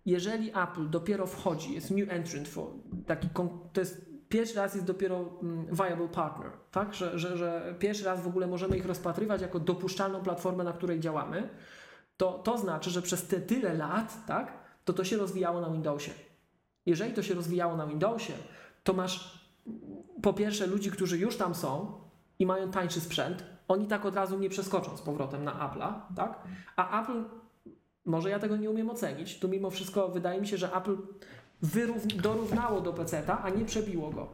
jeżeli 0.07 0.51
Apple 0.51 0.91
dopiero 0.91 1.27
wchodzi, 1.27 1.75
jest 1.75 1.91
new 1.91 2.13
entrant, 2.13 2.49
for, 2.49 2.67
taki, 3.07 3.29
to 3.73 3.81
jest 3.81 4.07
pierwszy 4.29 4.57
raz 4.57 4.75
jest 4.75 4.87
dopiero 4.87 5.31
mm, 5.43 5.67
viable 5.67 6.09
partner, 6.09 6.51
tak? 6.71 6.95
Że, 6.95 7.19
że, 7.19 7.37
że 7.37 7.75
pierwszy 7.79 8.05
raz 8.05 8.23
w 8.23 8.27
ogóle 8.27 8.47
możemy 8.47 8.77
ich 8.77 8.87
rozpatrywać 8.87 9.43
jako 9.43 9.61
dopuszczalną 9.61 10.23
platformę, 10.23 10.65
na 10.65 10.73
której 10.73 11.01
działamy, 11.01 11.49
to, 12.17 12.33
to 12.33 12.59
znaczy, 12.59 12.91
że 12.91 13.03
przez 13.03 13.27
te 13.27 13.41
tyle 13.41 13.75
lat, 13.75 14.27
tak? 14.27 14.53
To 14.85 14.93
to 14.93 15.05
się 15.05 15.17
rozwijało 15.17 15.61
na 15.61 15.71
Windowsie. 15.71 16.11
Jeżeli 16.87 17.13
to 17.13 17.23
się 17.23 17.35
rozwijało 17.35 17.77
na 17.77 17.87
Windowsie, 17.87 18.33
to 18.85 18.93
masz 18.93 19.46
po 20.23 20.33
pierwsze 20.33 20.67
ludzi, 20.67 20.91
którzy 20.91 21.19
już 21.19 21.37
tam 21.37 21.55
są 21.55 21.93
i 22.39 22.47
mają 22.47 22.71
tańszy 22.71 23.01
sprzęt, 23.01 23.45
oni 23.69 23.87
tak 23.87 24.05
od 24.07 24.15
razu 24.15 24.39
nie 24.39 24.49
przeskoczą 24.49 24.97
z 24.97 25.03
powrotem 25.03 25.45
na 25.45 25.53
Apple'a, 25.53 25.93
tak? 26.17 26.39
A 26.77 27.03
Apple 27.03 27.25
może 28.05 28.31
ja 28.31 28.39
tego 28.39 28.57
nie 28.57 28.71
umiem 28.71 28.91
ocenić. 28.91 29.39
Tu 29.39 29.49
mimo 29.49 29.71
wszystko 29.71 30.09
wydaje 30.09 30.41
mi 30.41 30.47
się, 30.49 30.57
że 30.57 30.73
Apple 30.73 30.97
wyrów- 31.63 32.07
dorównało 32.07 32.81
do 32.81 32.93
PC-ta, 32.93 33.43
a 33.43 33.51
nie 33.51 33.65
przebiło 33.65 34.11
go. 34.11 34.29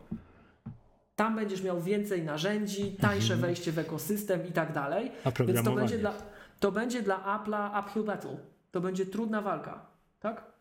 Tam 1.16 1.36
będziesz 1.36 1.62
miał 1.62 1.81
więcej 1.81 2.22
narzędzi, 2.22 2.92
tańsze 3.00 3.36
wejście 3.36 3.72
w 3.72 3.78
ekosystem 3.78 4.47
i 4.48 4.52
tak 4.52 4.72
dalej. 4.72 5.12
A 5.24 5.31
Więc 5.54 5.58
to 5.65 5.70
będzie 5.81 5.98
dla, 5.98 6.12
to 6.60 6.72
będzie 6.72 7.02
dla 7.02 7.38
Apple'a 7.38 7.81
uphill 7.84 8.02
battle. 8.04 8.36
To 8.70 8.81
będzie 8.81 9.06
trudna 9.06 9.42
walka. 9.42 9.86
Tak? 10.20 10.51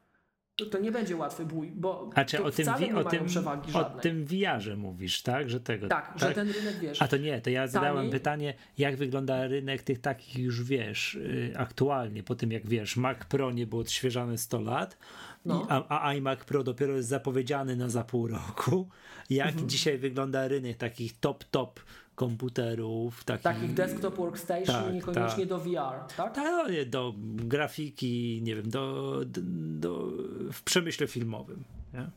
To, 0.72 0.80
nie 0.80 0.92
będzie 0.92 1.16
łatwy 1.16 1.46
bój, 1.46 1.72
bo 1.76 2.10
A 2.16 2.26
czy 2.26 2.38
to 2.38 2.46
o 2.46 2.52
tym, 2.52 2.66
wi- 2.80 2.86
nie 2.86 2.96
o 2.96 3.04
tym, 3.04 3.26
przewagi 3.26 3.70
o 3.70 3.74
żadnej. 3.74 4.02
tym 4.02 4.26
VR-ze 4.26 4.76
mówisz, 4.76 5.22
tak? 5.22 5.50
Że 5.50 5.60
tego. 5.60 5.88
tak, 5.88 6.14
że 6.18 6.32
ten 6.32 6.52
rynek 6.52 6.80
wiesz. 6.80 7.02
A 7.02 7.08
to 7.08 7.18
nie, 7.18 7.42
to 7.42 7.50
ja 7.50 7.68
zadałem 7.68 8.10
pytanie, 8.10 8.54
jak 8.78 8.96
wygląda 8.98 9.48
rynek 9.48 9.84
tych 9.84 10.02
takich 10.02 10.36
już 10.38 10.64
wiesz, 10.64 11.14
y, 11.16 11.54
aktualnie, 11.58 12.24
po 12.24 12.36
tym 12.36 12.52
jak 12.52 12.68
wiesz, 12.68 12.98
Mac 12.98 13.18
Pro 13.30 13.52
nie 13.52 13.68
był 13.68 13.80
odświeżany 13.80 14.38
100 14.38 14.62
lat, 14.62 14.98
No. 15.46 15.66
a, 15.70 16.02
a 16.08 16.14
iMac 16.14 16.40
Pro 16.46 16.64
dopiero 16.64 16.94
jest 16.94 17.10
zapowiedziany 17.10 17.76
na 17.76 17.90
za 17.90 18.04
pół 18.04 18.28
roku. 18.28 18.90
Jak 19.30 19.48
Mhm. 19.50 19.70
dzisiaj 19.70 19.98
wygląda 19.98 20.48
rynek 20.48 20.78
takich 20.78 21.20
top, 21.20 21.44
top 21.44 21.80
komputerów, 22.16 23.24
takich, 23.24 23.44
Takich 23.44 23.74
desktop 23.74 24.16
workstation, 24.18 24.66
Tak, 24.86 24.94
niekoniecznie 24.94 25.48
tak. 25.48 25.48
do 25.48 25.60
VR, 25.60 26.14
tak? 26.18 26.36
Tak, 26.36 26.72
nie, 26.72 26.86
do 26.86 27.14
grafiki, 27.36 28.40
nie 28.44 28.56
wiem, 28.56 28.70
do, 28.70 29.16
do, 29.26 29.42
do 29.80 30.12
w 30.52 30.64
przemyśle 30.64 31.08
filmowym. 31.08 31.64
Nie? 31.94 32.10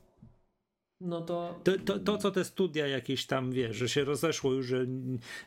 No 1.01 1.21
to 1.21 1.61
To, 1.65 1.73
to, 1.85 1.99
to, 1.99 2.19
co 2.19 2.31
te 2.31 2.45
studia 2.45 2.87
jakieś 2.87 3.27
tam, 3.27 3.53
wiesz, 3.53 3.77
że 3.77 3.89
się 3.89 4.05
rozeszło 4.05 4.53
już, 4.53 4.67
że, 4.67 4.87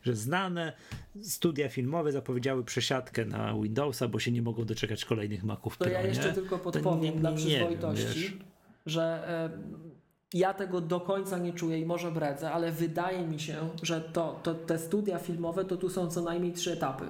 że 0.04 0.16
znane 0.16 0.74
studia 1.22 1.70
filmowe 1.70 2.12
zapowiedziały 2.12 2.64
przesiadkę 2.64 3.26
na 3.26 3.54
Windowsa, 3.54 4.08
bo 4.08 4.20
się 4.20 4.32
nie 4.32 4.42
mogą 4.42 4.66
doczekać 4.66 5.06
kolejnych 5.06 5.44
Maców 5.44 5.78
To 5.78 5.84
Pro, 5.86 5.94
ja 5.94 6.02
jeszcze 6.02 6.28
nie? 6.28 6.34
tylko 6.34 6.58
podpowiem 6.60 7.02
nie- 7.16 7.20
dla 7.20 7.32
przyzwoitości, 7.32 8.20
wiem, 8.30 8.40
że 8.86 9.04
e, 9.28 9.50
ja 10.34 10.54
tego 10.54 10.82
do 10.82 11.00
końca 11.00 11.38
nie 11.38 11.54
czuję 11.54 11.80
i 11.80 11.86
może 11.86 12.12
bredzę, 12.12 12.52
ale 12.52 12.72
wydaje 12.72 13.28
mi 13.28 13.40
się, 13.40 13.56
że 13.84 14.02
to, 14.02 14.40
to, 14.44 14.54
te 14.56 14.80
studia 14.80 15.20
filmowe 15.20 15.66
to 15.66 15.78
tu 15.78 15.90
są 15.90 16.08
co 16.08 16.22
najmniej 16.22 16.54
trzy 16.54 16.72
etapy. 16.74 17.06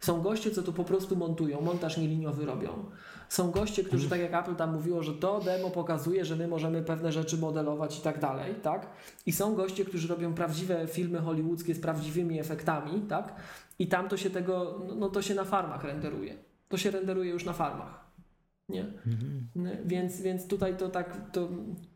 Są 0.00 0.22
goście, 0.22 0.50
co 0.50 0.62
tu 0.62 0.72
po 0.72 0.84
prostu 0.84 1.16
montują, 1.16 1.60
montaż 1.60 1.96
nieliniowy 1.96 2.46
robią. 2.46 2.84
Są 3.28 3.50
goście, 3.50 3.84
którzy, 3.84 4.04
Mhm. 4.04 4.20
tak 4.22 4.32
jak 4.32 4.44
Apple 4.44 4.56
tam 4.56 4.72
mówiło, 4.74 5.02
że 5.02 5.14
to 5.14 5.40
demo 5.40 5.70
pokazuje, 5.70 6.24
że 6.24 6.36
my 6.36 6.48
możemy 6.48 6.82
pewne 6.82 7.12
rzeczy 7.12 7.38
modelować 7.38 7.98
i 7.98 8.02
tak 8.02 8.20
dalej, 8.20 8.54
tak? 8.62 8.86
I 9.26 9.32
są 9.32 9.54
goście, 9.54 9.84
którzy 9.84 10.08
robią 10.08 10.34
prawdziwe 10.34 10.86
filmy 10.86 11.18
hollywoodzkie 11.18 11.74
z 11.74 11.80
prawdziwymi 11.80 12.40
efektami, 12.40 13.00
tak? 13.08 13.34
I 13.78 13.86
tam 13.86 14.08
to 14.08 14.16
się 14.16 14.30
tego, 14.30 14.80
no, 14.88 14.94
no 14.94 15.08
to 15.10 15.22
się 15.22 15.34
na 15.34 15.44
farmach 15.44 15.84
renderuje. 15.84 16.36
To 16.68 16.76
się 16.76 16.90
renderuje 16.90 17.30
już 17.30 17.44
na 17.44 17.52
farmach. 17.52 18.07
Nie? 18.68 18.80
Mhm. 19.06 19.48
Więc, 19.84 20.20
więc 20.20 20.48
tutaj 20.48 20.76
to 20.76 20.88
tak 20.88 21.30
to 21.32 21.48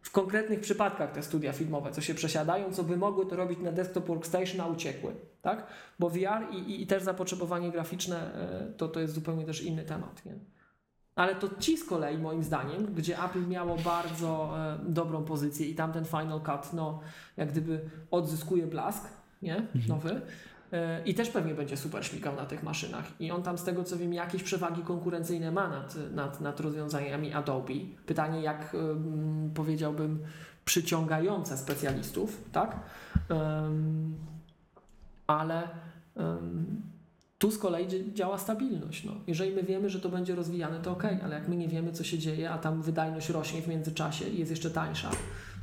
w 0.03 0.11
konkretnych 0.11 0.61
przypadkach 0.61 1.13
te 1.13 1.23
studia 1.23 1.53
filmowe, 1.53 1.91
co 1.91 2.01
się 2.01 2.15
przesiadają, 2.15 2.73
co 2.73 2.83
by 2.83 2.97
mogły 2.97 3.27
to 3.27 3.37
robić 3.37 3.59
na 3.59 3.73
desktop 3.73 4.07
workstation, 4.07 4.61
a 4.61 4.67
uciekły. 4.67 5.13
Tak? 5.43 5.67
Bo 5.99 6.11
VR 6.11 6.53
i, 6.53 6.83
i, 6.83 6.87
też 6.87 7.03
zapotrzebowanie 7.03 7.71
graficzne 7.71 8.35
e, 8.35 8.73
to, 8.77 8.89
to 8.89 9.01
jest 9.01 9.15
zupełnie 9.15 9.45
też 9.45 9.63
inny 9.63 9.83
temat. 9.83 10.27
Nie? 10.27 10.33
Ale 11.15 11.35
to 11.35 11.49
ci 11.59 11.77
z 11.77 11.85
kolei, 11.85 12.19
moim 12.19 12.43
zdaniem, 12.43 12.95
gdzie 12.95 13.25
Apple 13.25 13.47
miało 13.49 13.77
bardzo 13.77 14.59
e, 14.59 14.79
dobrą 14.89 15.25
pozycję 15.25 15.67
i 15.67 15.75
tam 15.75 15.93
ten 15.93 16.05
Final 16.05 16.41
Cut, 16.41 16.73
no, 16.73 17.01
jak 17.37 17.51
gdyby 17.51 17.81
odzyskuje 18.11 18.67
blask, 18.67 19.09
nie? 19.43 19.67
Nowy. 19.89 20.21
E, 20.73 21.03
I 21.05 21.15
też 21.15 21.31
pewnie 21.31 21.55
będzie 21.55 21.77
super 21.77 22.07
śmigał 22.07 22.37
na 22.37 22.47
tych 22.47 22.63
maszynach. 22.63 23.05
I 23.21 23.31
on 23.31 23.43
tam, 23.43 23.59
z 23.59 23.65
tego 23.65 23.85
co 23.85 23.97
wiem, 23.97 24.15
jakieś 24.15 24.43
przewagi 24.43 24.83
konkurencyjne 24.83 25.53
ma 25.53 25.69
nad, 25.69 25.97
nad, 26.15 26.41
nad 26.41 26.61
rozwiązaniami 26.61 27.33
Adobe. 27.33 27.75
Pytanie, 28.07 28.43
jak 28.43 28.75
ym, 28.75 29.51
powiedziałbym, 29.55 30.23
przyciągające 30.65 31.57
specjalistów, 31.59 32.45
tak? 32.53 32.81
Ale 35.27 35.69
tu 37.39 37.51
z 37.51 37.59
kolei 37.59 37.87
dzia- 37.89 38.13
działa 38.15 38.39
stabilność. 38.39 39.05
No. 39.05 39.13
Jeżeli 39.27 39.55
my 39.55 39.63
wiemy, 39.63 39.91
że 39.91 40.01
to 40.01 40.09
będzie 40.09 40.35
rozwijane, 40.35 40.81
to 40.81 40.93
ok, 40.93 41.05
ale 41.25 41.35
jak 41.35 41.49
my 41.49 41.57
nie 41.57 41.69
wiemy, 41.69 41.93
co 41.93 42.05
się 42.05 42.19
dzieje, 42.19 42.51
a 42.51 42.59
tam 42.59 42.83
wydajność 42.83 43.29
rośnie 43.29 43.63
w 43.63 43.69
międzyczasie 43.69 44.29
i 44.29 44.39
jest 44.39 44.51
jeszcze 44.51 44.71
tańsza, 44.71 45.11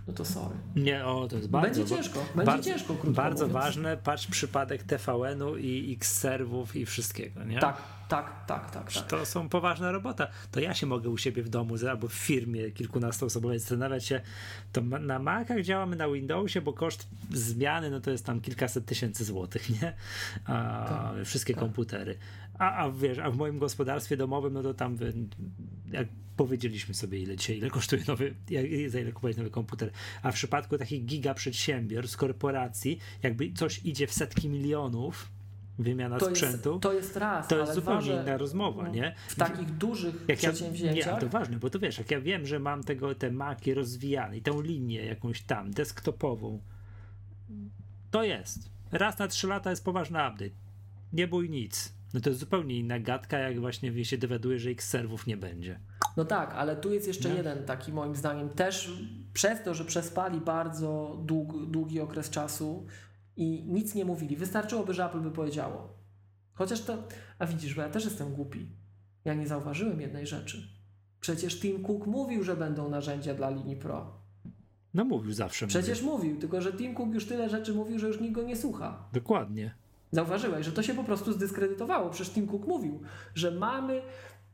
no 0.07 0.13
to 0.13 0.25
sorry. 0.25 0.55
Nie, 0.75 1.05
o, 1.05 1.27
to 1.27 1.35
jest 1.35 1.49
bardzo... 1.49 1.79
będzie 1.81 1.95
ciężko, 1.95 2.19
będzie 2.19 2.45
bardzo, 2.51 2.69
ciężko, 2.69 2.93
krótko 2.93 3.21
Bardzo 3.21 3.47
mówiąc. 3.47 3.63
ważne, 3.63 3.97
patrz 3.97 4.27
przypadek 4.27 4.83
TVN-u 4.83 5.57
i 5.57 5.93
X-serwów 5.93 6.75
i 6.75 6.85
wszystkiego, 6.85 7.43
nie? 7.43 7.59
Tak, 7.59 7.77
tak, 8.07 8.45
tak, 8.47 8.71
tak, 8.71 8.91
tak. 8.91 9.07
To 9.07 9.25
są 9.25 9.49
poważna 9.49 9.91
robota. 9.91 10.27
To 10.51 10.59
ja 10.59 10.73
się 10.73 10.85
mogę 10.85 11.09
u 11.09 11.17
siebie 11.17 11.43
w 11.43 11.49
domu 11.49 11.75
albo 11.89 12.07
w 12.07 12.13
firmie 12.13 12.71
kilkunastoosobowej 12.71 13.59
zastanawiać 13.59 14.05
się, 14.05 14.21
to 14.71 14.81
na 14.81 15.19
Macach 15.19 15.61
działamy 15.61 15.95
na 15.95 16.09
Windowsie, 16.09 16.61
bo 16.61 16.73
koszt 16.73 17.07
zmiany 17.33 17.89
no 17.89 17.99
to 18.01 18.11
jest 18.11 18.25
tam 18.25 18.41
kilkaset 18.41 18.85
tysięcy 18.85 19.25
złotych, 19.25 19.81
nie? 19.81 19.93
A, 20.45 20.85
Tak, 20.89 21.25
wszystkie 21.25 21.53
tak. 21.53 21.63
komputery. 21.63 22.17
A, 22.59 22.75
a 22.75 22.91
wiesz, 22.91 23.17
a 23.19 23.31
w 23.31 23.37
moim 23.37 23.59
gospodarstwie 23.59 24.17
domowym, 24.17 24.53
no 24.53 24.63
to 24.63 24.73
tam 24.73 24.97
jak 25.91 26.07
powiedzieliśmy 26.39 26.93
sobie 26.93 27.19
ile 27.19 27.35
dzisiaj, 27.35 27.57
ile 27.57 27.69
kosztuje 27.69 28.03
nowy, 28.07 28.35
za 28.87 28.99
ile 28.99 29.11
kupować 29.11 29.37
nowy 29.37 29.49
komputer. 29.49 29.91
A 30.21 30.31
w 30.31 30.35
przypadku 30.35 30.77
takich 30.77 31.05
giga 31.05 31.33
przedsiębiorstw, 31.33 32.17
korporacji, 32.17 32.99
jakby 33.23 33.53
coś 33.53 33.85
idzie 33.85 34.07
w 34.07 34.13
setki 34.13 34.49
milionów, 34.49 35.29
wymiana 35.79 36.17
To 36.17 36.29
jest, 36.29 36.41
sprzętu, 36.41 36.79
to 36.79 36.93
jest 36.93 37.17
raz, 37.17 37.47
to 37.47 37.59
jest 37.59 37.73
zupełnie 37.73 38.11
dwa, 38.11 38.21
inna 38.21 38.37
rozmowa, 38.37 38.83
no, 38.83 38.89
nie? 38.89 39.15
W 39.27 39.35
takich 39.35 39.71
dużych 39.71 40.15
Jak 40.27 40.43
ja, 40.43 40.49
nie, 40.49 40.55
przedsięwzięciach. 40.55 41.19
to 41.19 41.29
ważne, 41.29 41.57
bo 41.57 41.69
to 41.69 41.79
wiesz, 41.79 41.97
jak 41.97 42.11
ja 42.11 42.21
wiem, 42.21 42.45
że 42.45 42.59
mam 42.59 42.83
tego, 42.83 43.15
te 43.15 43.31
maki 43.31 43.73
rozwijane 43.73 44.37
i 44.37 44.41
tą 44.41 44.61
linię 44.61 45.05
jakąś 45.05 45.41
tam, 45.41 45.71
desktopową, 45.71 46.61
to 48.11 48.23
jest. 48.23 48.69
Raz 48.91 49.19
na 49.19 49.27
trzy 49.27 49.47
lata 49.47 49.69
jest 49.69 49.85
poważny 49.85 50.19
update. 50.19 50.55
Nie 51.13 51.27
bój 51.27 51.49
nic. 51.49 51.93
No 52.13 52.19
to 52.19 52.29
jest 52.29 52.39
zupełnie 52.39 52.79
inna 52.79 52.99
gadka, 52.99 53.39
jak 53.39 53.59
właśnie 53.59 54.05
się 54.05 54.17
dowiaduje, 54.17 54.59
że 54.59 54.69
X-serwów 54.69 55.27
nie 55.27 55.37
będzie. 55.37 55.79
No 56.17 56.25
tak, 56.25 56.53
ale 56.53 56.75
tu 56.75 56.93
jest 56.93 57.07
jeszcze 57.07 57.29
Nie? 57.29 57.35
jeden 57.35 57.65
taki 57.65 57.93
moim 57.93 58.15
zdaniem 58.15 58.49
też 58.49 58.93
przez 59.33 59.63
to, 59.63 59.73
że 59.73 59.85
przespali 59.85 60.41
bardzo 60.41 61.19
dług, 61.25 61.65
długi 61.65 61.99
okres 61.99 62.29
czasu 62.29 62.85
i 63.35 63.63
nic 63.67 63.95
nie 63.95 64.05
mówili. 64.05 64.35
Wystarczyłoby, 64.35 64.93
że 64.93 65.05
Apple 65.05 65.21
by 65.21 65.31
powiedziało. 65.31 65.93
Chociaż 66.53 66.81
to, 66.81 67.03
a 67.39 67.45
widzisz, 67.45 67.75
bo 67.75 67.81
ja 67.81 67.89
też 67.89 68.05
jestem 68.05 68.33
głupi. 68.33 68.69
Ja 69.25 69.33
nie 69.33 69.47
zauważyłem 69.47 70.01
jednej 70.01 70.27
rzeczy. 70.27 70.67
Przecież 71.21 71.59
Tim 71.59 71.83
Cook 71.83 72.07
mówił, 72.07 72.43
że 72.43 72.55
będą 72.55 72.89
narzędzia 72.89 73.33
dla 73.33 73.49
linii 73.49 73.75
Pro. 73.75 74.13
No 74.93 75.05
mówił 75.05 75.33
zawsze. 75.33 75.67
Przecież 75.67 76.01
mówił. 76.01 76.17
mówił, 76.17 76.39
tylko 76.39 76.61
że 76.61 76.73
Tim 76.73 76.95
Cook 76.95 77.13
już 77.13 77.25
tyle 77.25 77.49
rzeczy 77.49 77.73
mówił, 77.73 77.99
że 77.99 78.07
już 78.07 78.21
nikt 78.21 78.33
go 78.33 78.43
nie 78.43 78.55
słucha. 78.55 79.03
Dokładnie. 79.13 79.73
Zauważyłeś, 80.11 80.65
że 80.65 80.71
to 80.71 80.83
się 80.83 80.93
po 80.93 81.03
prostu 81.03 81.33
zdyskredytowało. 81.33 82.09
Przecież 82.09 82.33
Tim 82.33 82.47
Cook 82.47 82.67
mówił, 82.67 83.01
że 83.35 83.51
mamy 83.51 84.01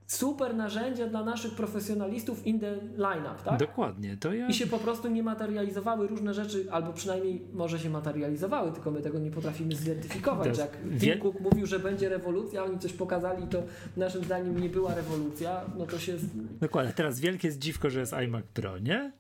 super 0.08 0.56
narzędzia 0.56 1.08
dla 1.08 1.24
naszych 1.24 1.56
profesjonalistów 1.56 2.48
in 2.48 2.60
the 2.60 2.76
lineup, 2.96 3.42
tak? 3.46 3.60
Dokładnie. 3.60 4.18
To 4.18 4.34
ja... 4.34 4.48
I 4.48 4.54
się 4.54 4.68
po 4.68 4.78
prostu 4.80 5.08
nie 5.10 5.24
materializowały 5.24 6.08
różne 6.08 6.34
rzeczy, 6.34 6.68
albo 6.72 6.94
przynajmniej 6.94 7.42
może 7.54 7.80
się 7.80 7.90
materializowały, 7.90 8.72
tylko 8.72 8.92
my 8.92 9.02
tego 9.02 9.20
nie 9.20 9.32
potrafimy 9.32 9.76
zidentyfikować. 9.76 10.56
To 10.56 10.62
jak 10.62 10.78
wie- 10.88 11.14
Tim 11.14 11.22
Cook 11.22 11.40
mówił, 11.40 11.66
że 11.66 11.80
będzie 11.80 12.10
rewolucja, 12.10 12.64
oni 12.64 12.80
coś 12.80 12.94
pokazali, 12.94 13.48
to 13.48 13.64
naszym 13.98 14.24
zdaniem 14.24 14.62
nie 14.62 14.70
była 14.70 14.96
rewolucja, 14.96 15.62
no 15.78 15.86
to 15.86 16.00
się... 16.00 16.14
Dokładnie. 16.62 16.94
Teraz 16.94 17.20
wielkie 17.20 17.52
zdziwko, 17.52 17.90
że 17.90 18.00
jest 18.00 18.14
iMac 18.14 18.46
Pro, 18.54 18.78
nie? 18.80 19.12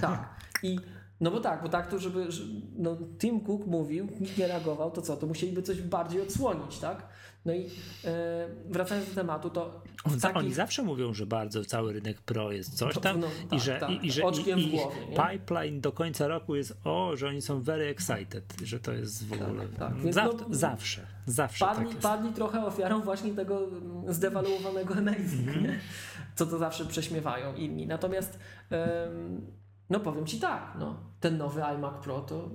Tak. 0.00 0.34
I 0.62 0.78
no 1.20 1.30
bo 1.30 1.40
tak, 1.40 1.62
bo 1.62 1.68
tak 1.68 1.86
to, 1.86 1.98
żeby. 1.98 2.32
że- 2.32 2.44
No, 2.76 2.96
Tim 3.18 3.40
Cook 3.40 3.66
mówił, 3.66 4.08
nikt 4.20 4.38
nie 4.38 4.46
reagował, 4.46 4.90
to 4.90 5.02
co? 5.02 5.16
To 5.16 5.26
musieliby 5.26 5.62
coś 5.62 5.82
bardziej 5.82 6.20
odsłonić, 6.22 6.78
tak? 6.78 7.06
No 7.44 7.52
i 7.52 7.70
e, 8.04 8.48
wracając 8.70 9.08
do 9.08 9.14
tematu, 9.14 9.50
to. 9.50 9.82
On, 10.04 10.20
takich- 10.20 10.36
Oni 10.36 10.54
zawsze 10.54 10.82
mówią, 10.82 11.14
że 11.14 11.26
bardzo 11.26 11.64
cały 11.64 11.92
rynek 11.92 12.20
pro 12.20 12.52
jest 12.52 12.76
coś 12.78 12.98
tam 12.98 13.20
No, 13.20 13.26
i 13.26 13.48
tak, 13.48 13.60
że, 13.60 13.78
tak, 13.80 13.90
i, 13.90 14.06
i, 14.06 14.12
że 14.12 14.24
oczkiem 14.24 14.58
i, 14.58 14.70
głowie, 14.70 14.96
pipeline 15.32 15.80
do 15.80 15.92
końca 15.92 16.28
roku 16.28 16.54
jest 16.54 16.76
o, 16.84 17.16
że 17.16 17.28
oni 17.28 17.42
są 17.42 17.60
very 17.62 17.84
excited, 17.86 18.54
że 18.64 18.80
to 18.80 18.92
jest 18.92 19.26
w 19.26 19.32
ogóle 19.32 19.68
tak, 19.78 19.94
więc 19.96 20.14
Zaw, 20.14 20.34
no- 20.40 20.46
zawsze, 20.50 21.06
zawsze 21.26 21.64
padli, 21.64 21.88
tak 21.88 21.96
padli 21.98 22.32
trochę 22.32 22.66
ofiarą 22.66 23.00
właśnie 23.00 23.34
tego 23.34 23.58
mm, 23.68 24.14
zdewaluowanego 24.14 24.94
Amazing, 24.98 25.48
Mhm. 25.48 25.62
nie? 25.64 25.78
co 26.34 26.46
to 26.46 26.58
zawsze 26.58 26.84
prześmiewają 26.86 27.54
inni. 27.54 27.86
Natomiast 27.86 28.38
no 29.90 30.00
powiem 30.00 30.26
Ci 30.26 30.40
tak, 30.40 30.72
no, 30.78 30.96
ten 31.20 31.36
nowy 31.38 31.62
iMac 31.74 31.94
Pro 32.04 32.20
to 32.20 32.50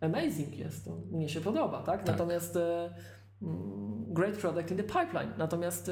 amazing 0.00 0.56
jest, 0.58 0.84
to 0.84 0.90
mnie 1.12 1.28
się 1.28 1.40
podoba, 1.40 1.82
tak? 1.82 1.98
Tak. 1.98 2.06
Natomiast 2.06 2.56
e, 2.56 2.84
mm, 2.84 2.92
great 4.08 4.38
product 4.38 4.70
in 4.70 4.76
the 4.76 4.82
pipeline. 4.84 5.32
Natomiast 5.38 5.90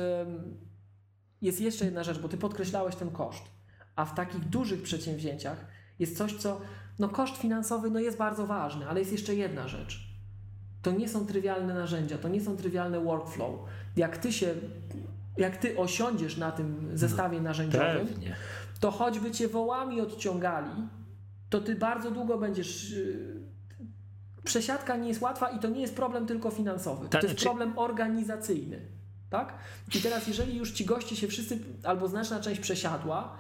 jest 1.43 1.61
jeszcze 1.61 1.85
jedna 1.85 2.03
rzecz, 2.03 2.19
bo 2.19 2.29
Ty 2.29 2.37
podkreślałeś 2.37 2.97
ten 2.97 3.11
koszt, 3.11 3.43
a 3.97 4.05
w 4.05 4.15
takich 4.15 4.41
dużych 4.49 4.83
przedsięwzięciach 4.83 5.65
jest 5.99 6.17
coś, 6.17 6.37
co, 6.37 6.61
no 6.99 7.09
koszt 7.09 7.37
finansowy 7.37 7.91
no 7.91 8.01
jest 8.01 8.17
bardzo 8.19 8.47
ważny, 8.47 8.89
ale 8.89 9.01
jest 9.01 9.13
jeszcze 9.13 9.35
jedna 9.35 9.69
rzecz. 9.69 10.11
To 10.83 10.91
nie 10.93 11.09
są 11.09 11.27
trywialne 11.27 11.75
narzędzia, 11.75 12.19
to 12.19 12.29
nie 12.29 12.41
są 12.41 12.57
trywialne 12.57 13.01
workflow. 13.01 13.61
Jak 13.97 14.19
ty 14.19 14.33
się, 14.33 14.55
jak 15.37 15.57
ty 15.57 15.79
osiądziesz 15.79 16.37
na 16.37 16.53
tym 16.53 16.91
zestawie 16.95 17.41
narzędziowym, 17.41 18.07
Pewnie. 18.07 18.37
to 18.81 18.91
choćby 18.91 19.31
cię 19.31 19.49
wołami 19.49 20.01
odciągali, 20.01 20.71
to 21.51 21.61
ty 21.61 21.77
bardzo 21.77 22.11
długo 22.11 22.39
będziesz. 22.39 22.95
Przesiadka 24.45 24.97
nie 24.97 25.09
jest 25.09 25.21
łatwa 25.21 25.49
i 25.49 25.59
to 25.59 25.69
nie 25.69 25.81
jest 25.81 25.97
problem 25.97 26.27
tylko 26.27 26.51
finansowy. 26.51 27.09
To 27.09 27.21
jest 27.21 27.43
problem 27.43 27.79
organizacyjny. 27.79 28.81
Tak? 29.31 29.55
I 29.95 30.01
teraz, 30.01 30.29
jeżeli 30.29 30.57
już 30.57 30.73
ci 30.73 30.85
goście 30.85 31.17
się 31.17 31.29
wszyscy, 31.29 31.59
albo 31.85 32.09
znaczna 32.09 32.41
część 32.41 32.61
przesiadła, 32.61 33.37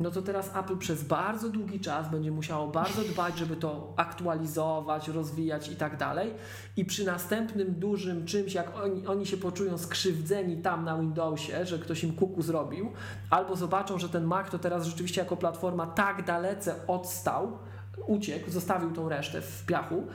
no 0.00 0.10
to 0.10 0.22
teraz 0.22 0.56
Apple 0.56 0.76
przez 0.76 1.04
bardzo 1.04 1.48
długi 1.48 1.80
czas 1.80 2.10
będzie 2.10 2.30
musiało 2.30 2.68
bardzo 2.68 3.02
dbać, 3.02 3.38
żeby 3.38 3.56
to 3.56 3.92
aktualizować, 3.96 5.08
rozwijać 5.08 5.68
i 5.68 5.76
tak 5.76 5.96
dalej. 5.96 6.34
I 6.76 6.84
przy 6.84 7.04
następnym 7.04 7.74
dużym 7.74 8.26
czymś, 8.26 8.54
jak 8.54 8.76
oni, 8.76 9.06
oni 9.06 9.26
się 9.26 9.36
poczują 9.36 9.78
skrzywdzeni 9.78 10.56
tam 10.56 10.84
na 10.84 10.98
Windowsie, 10.98 11.66
że 11.66 11.78
ktoś 11.78 12.04
im 12.04 12.12
kuku 12.12 12.42
zrobił, 12.42 12.92
albo 13.30 13.56
zobaczą, 13.56 13.98
że 13.98 14.08
ten 14.08 14.24
Mac 14.24 14.50
to 14.50 14.58
teraz 14.58 14.86
rzeczywiście 14.86 15.20
jako 15.20 15.36
platforma 15.36 15.86
tak 15.86 16.24
dalece 16.24 16.74
odstał, 16.86 17.58
uciekł, 18.06 18.50
zostawił 18.50 18.90
tą 18.90 19.08
resztę 19.08 19.40
w 19.40 19.66
piachu, 19.66 20.06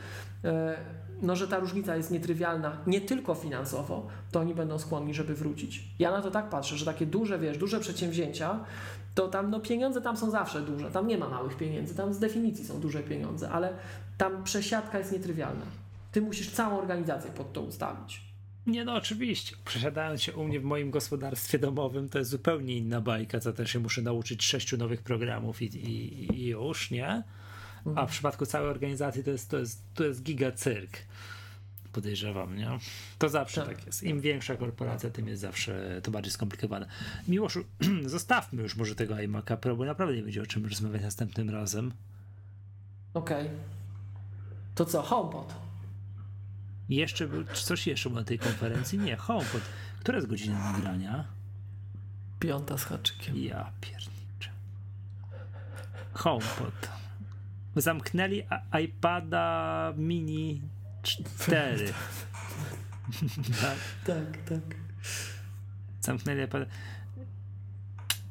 e, 0.43 0.77
no, 1.21 1.35
że 1.35 1.47
ta 1.47 1.59
różnica 1.59 1.95
jest 1.95 2.11
nietrywialna, 2.11 2.77
nie 2.87 3.01
tylko 3.01 3.35
finansowo, 3.35 4.07
to 4.31 4.39
oni 4.39 4.55
będą 4.55 4.79
skłonni, 4.79 5.13
żeby 5.13 5.35
wrócić. 5.35 5.83
Ja 5.99 6.11
na 6.11 6.21
to 6.21 6.31
tak 6.31 6.49
patrzę, 6.49 6.77
że 6.77 6.85
takie 6.85 7.05
duże, 7.05 7.39
wiesz, 7.39 7.57
duże 7.57 7.79
przedsięwzięcia, 7.79 8.59
to 9.15 9.27
tam, 9.27 9.49
no 9.49 9.59
pieniądze 9.59 10.01
tam 10.01 10.17
są 10.17 10.31
zawsze 10.31 10.61
duże, 10.61 10.91
tam 10.91 11.07
nie 11.07 11.17
ma 11.17 11.29
małych 11.29 11.57
pieniędzy, 11.57 11.95
tam 11.95 12.13
z 12.13 12.19
definicji 12.19 12.65
są 12.65 12.79
duże 12.79 13.03
pieniądze, 13.03 13.49
ale 13.49 13.73
tam 14.17 14.43
przesiadka 14.43 14.97
jest 14.99 15.11
nietrywialna. 15.11 15.65
Ty 16.11 16.21
musisz 16.21 16.49
całą 16.49 16.77
organizację 16.77 17.31
pod 17.31 17.53
to 17.53 17.61
ustawić. 17.61 18.21
Nie 18.67 18.85
no, 18.85 18.93
oczywiście. 18.93 19.55
Przesiadając 19.65 20.21
się 20.21 20.33
u 20.33 20.43
mnie 20.43 20.59
w 20.59 20.63
moim 20.63 20.91
gospodarstwie 20.91 21.59
domowym, 21.59 22.09
to 22.09 22.19
jest 22.19 22.31
zupełnie 22.31 22.77
inna 22.77 23.01
bajka, 23.01 23.39
co 23.39 23.53
też 23.53 23.71
się 23.71 23.79
muszę 23.79 24.01
nauczyć 24.01 24.43
sześciu 24.43 24.77
nowych 24.77 25.01
programów 25.01 25.61
i, 25.61 25.65
i, 25.65 26.41
i 26.41 26.47
już, 26.47 26.91
nie? 26.91 27.23
A 27.95 28.05
w 28.05 28.11
przypadku 28.11 28.45
całej 28.45 28.69
organizacji 28.69 29.23
to 29.23 29.31
jest, 29.31 29.49
to 29.49 29.57
jest, 29.57 29.81
to 29.93 30.03
jest 30.03 30.23
gigacyrk. 30.23 30.97
Podejrzewam, 31.91 32.57
nie? 32.57 32.69
To 33.19 33.29
zawsze 33.29 33.61
Tak. 33.61 33.75
tak. 33.75 33.85
jest. 33.85 34.03
Im 34.03 34.21
większa 34.21 34.55
korporacja, 34.55 35.09
tym 35.09 35.27
jest 35.27 35.41
zawsze 35.41 36.01
to 36.03 36.11
bardziej 36.11 36.31
skomplikowane. 36.31 36.87
Miłoszu, 37.27 37.63
zostawmy 38.05 38.61
już 38.63 38.75
może 38.75 38.95
tego 38.95 39.15
iMac'a 39.15 39.57
Pro, 39.57 39.75
bo 39.75 39.85
naprawdę 39.85 40.15
nie 40.15 40.23
będzie 40.23 40.41
o 40.41 40.45
czym 40.45 40.65
rozmawiać 40.65 41.01
następnym 41.01 41.49
razem. 41.49 41.91
Okej. 43.13 43.49
To 44.75 44.85
co, 44.85 45.01
HomePod? 45.01 45.55
Jeszcze, 46.89 47.27
coś 47.53 47.87
jeszcze 47.87 48.09
było 48.09 48.19
na 48.21 48.25
tej 48.25 48.39
konferencji? 48.39 48.99
Nie, 48.99 49.15
HomePod. 49.15 49.61
Która 49.99 50.15
jest 50.17 50.27
godzina 50.29 50.71
nagrania? 50.71 51.25
Piąta 52.39 52.77
z 52.77 52.83
haczykiem. 52.83 53.37
Ja 53.37 53.71
pierniczę. 53.81 54.49
HomePod. 56.13 56.94
Zamknęli 57.75 58.43
iPada 58.83 59.93
mini 59.97 60.61
4. 61.01 61.85
tak, 63.61 63.77
Tak, 64.05 64.37
tak. 64.49 64.75
zamknęli 66.01 66.43
iPada. 66.43 66.65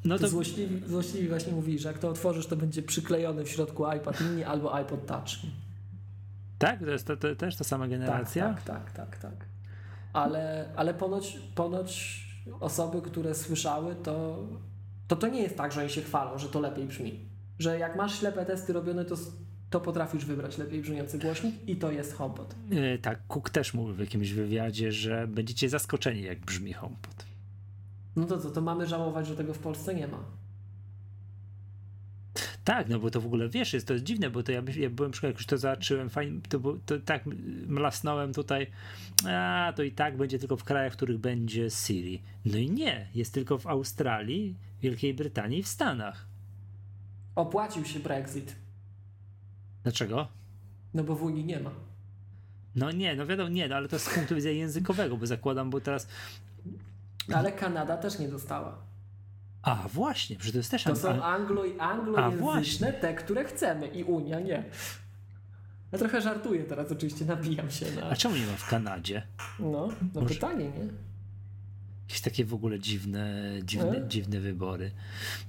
No 0.05 0.15
To 0.15 0.21
to 0.21 0.27
złośliwi, 0.27 0.87
złośliwi 0.87 1.27
właśnie 1.29 1.53
mówili, 1.53 1.79
że 1.79 1.87
jak 1.87 1.99
to 1.99 2.09
otworzysz, 2.09 2.47
to 2.47 2.55
będzie 2.55 2.81
przyklejony 2.83 3.43
w 3.45 3.49
środku 3.49 3.91
iPad 3.91 4.21
mini 4.21 4.43
albo 4.43 4.75
iPod 4.75 5.05
Touch. 5.05 5.27
tak? 6.59 6.79
To 6.79 6.85
jest 6.85 7.07
to, 7.07 7.17
to 7.17 7.35
też 7.35 7.55
ta 7.55 7.63
sama 7.63 7.87
generacja? 7.87 8.53
Tak, 8.53 8.63
tak, 8.63 8.91
tak, 8.91 9.17
tak, 9.17 9.17
tak. 9.17 9.45
Ale, 10.13 10.69
ale 10.75 10.93
ponoć, 10.93 11.39
ponoć 11.55 12.21
osoby, 12.59 13.01
które 13.01 13.35
słyszały, 13.35 13.95
to, 13.95 14.43
to 15.07 15.15
to 15.15 15.27
nie 15.27 15.41
jest 15.41 15.57
tak, 15.57 15.71
że 15.71 15.81
oni 15.81 15.89
się 15.89 16.01
chwalą, 16.01 16.37
że 16.37 16.49
to 16.49 16.59
lepiej 16.59 16.85
brzmi. 16.85 17.25
Że 17.59 17.79
jak 17.79 17.95
masz 17.95 18.19
ślepe 18.19 18.45
testy 18.45 18.73
robione, 18.73 19.05
to, 19.05 19.15
to 19.69 19.81
potrafisz 19.81 20.25
wybrać 20.25 20.57
lepiej 20.57 20.81
brzmiący 20.81 21.19
głośnik 21.19 21.55
i 21.67 21.75
to 21.75 21.91
jest 21.91 22.13
HomePod. 22.13 22.55
E, 22.71 22.97
tak, 22.97 23.19
Cook 23.27 23.49
też 23.49 23.73
mówił 23.73 23.95
w 23.95 23.99
jakimś 23.99 24.31
wywiadzie, 24.31 24.91
że 24.91 25.27
będziecie 25.27 25.69
zaskoczeni, 25.69 26.21
jak 26.21 26.39
brzmi 26.39 26.73
HomePod. 26.73 27.25
No 28.15 28.25
to 28.25 28.37
co, 28.37 28.49
to 28.49 28.61
mamy 28.61 28.87
żałować, 28.87 29.27
że 29.27 29.35
tego 29.35 29.53
w 29.53 29.59
Polsce 29.59 29.95
nie 29.95 30.07
ma. 30.07 30.19
Tak, 32.63 32.89
no 32.89 32.99
bo 32.99 33.11
to 33.11 33.21
w 33.21 33.25
ogóle 33.25 33.49
wiesz, 33.49 33.73
jest 33.73 33.87
to 33.87 33.93
jest 33.93 34.05
dziwne, 34.05 34.29
bo 34.29 34.43
to 34.43 34.51
ja, 34.51 34.61
ja 34.77 34.89
byłem 34.89 35.11
przykład, 35.11 35.29
jak 35.29 35.37
już 35.37 35.45
to 35.45 35.57
zobaczyłem, 35.57 36.09
fajnie, 36.09 36.39
to, 36.49 36.59
to 36.85 36.99
tak 36.99 37.23
mlasnąłem 37.67 38.33
tutaj, 38.33 38.67
a 39.27 39.73
to 39.75 39.83
i 39.83 39.91
tak 39.91 40.17
będzie 40.17 40.39
tylko 40.39 40.57
w 40.57 40.63
krajach, 40.63 40.93
w 40.93 40.95
których 40.95 41.17
będzie 41.17 41.69
Siri. 41.69 42.21
No 42.45 42.57
i 42.57 42.69
nie, 42.69 43.07
jest 43.15 43.33
tylko 43.33 43.57
w 43.57 43.67
Australii, 43.67 44.55
Wielkiej 44.81 45.13
Brytanii 45.13 45.59
i 45.59 45.63
w 45.63 45.67
Stanach. 45.67 46.25
Opłacił 47.35 47.85
się 47.85 47.99
Brexit, 47.99 48.55
Dlaczego? 49.83 50.27
no 50.93 51.03
bo 51.03 51.15
w 51.15 51.23
Unii 51.23 51.45
nie 51.45 51.59
ma. 51.59 51.69
No 52.75 52.91
nie, 52.91 53.15
no 53.15 53.25
wiadomo, 53.25 53.49
nie, 53.49 53.67
no 53.67 53.75
ale 53.75 53.87
to 53.87 53.99
z 53.99 54.09
punktu 54.09 54.35
widzenia 54.35 54.55
językowego, 54.59 55.17
bo 55.17 55.25
zakładam, 55.27 55.69
bo 55.69 55.81
teraz, 55.81 56.07
Ale 57.33 57.51
Kanada 57.51 57.97
też 57.97 58.19
nie 58.19 58.27
dostała. 58.27 58.77
a 59.61 59.75
właśnie, 59.93 60.35
przecież 60.35 60.51
to 60.51 60.57
jest 60.57 60.71
też 60.71 60.83
To 60.83 60.95
są 60.95 61.09
an- 61.09 61.21
anglo, 61.21 61.63
A, 61.79 61.83
anglojęzyczne, 62.23 62.93
te, 62.93 63.13
które 63.13 63.43
chcemy 63.45 63.87
i 63.87 64.03
Unia 64.03 64.39
nie. 64.39 64.63
Ja 65.91 65.99
trochę 65.99 66.21
żartuję 66.21 66.63
teraz 66.63 66.91
oczywiście, 66.91 67.25
nabijam 67.25 67.71
się 67.71 67.85
na... 67.91 68.09
A 68.09 68.15
czemu 68.15 68.35
nie 68.35 68.45
ma 68.45 68.53
w 68.57 68.69
Kanadzie? 68.69 69.27
No, 69.59 69.87
no 70.13 70.21
Może- 70.21 70.33
pytanie, 70.35 70.65
nie? 70.65 70.87
Jakieś 72.07 72.21
takie 72.21 72.45
w 72.45 72.53
ogóle 72.53 72.79
dziwne, 72.79 73.51
dziwne, 73.63 73.97
E? 74.05 74.07
dziwne 74.07 74.39
wybory. 74.39 74.91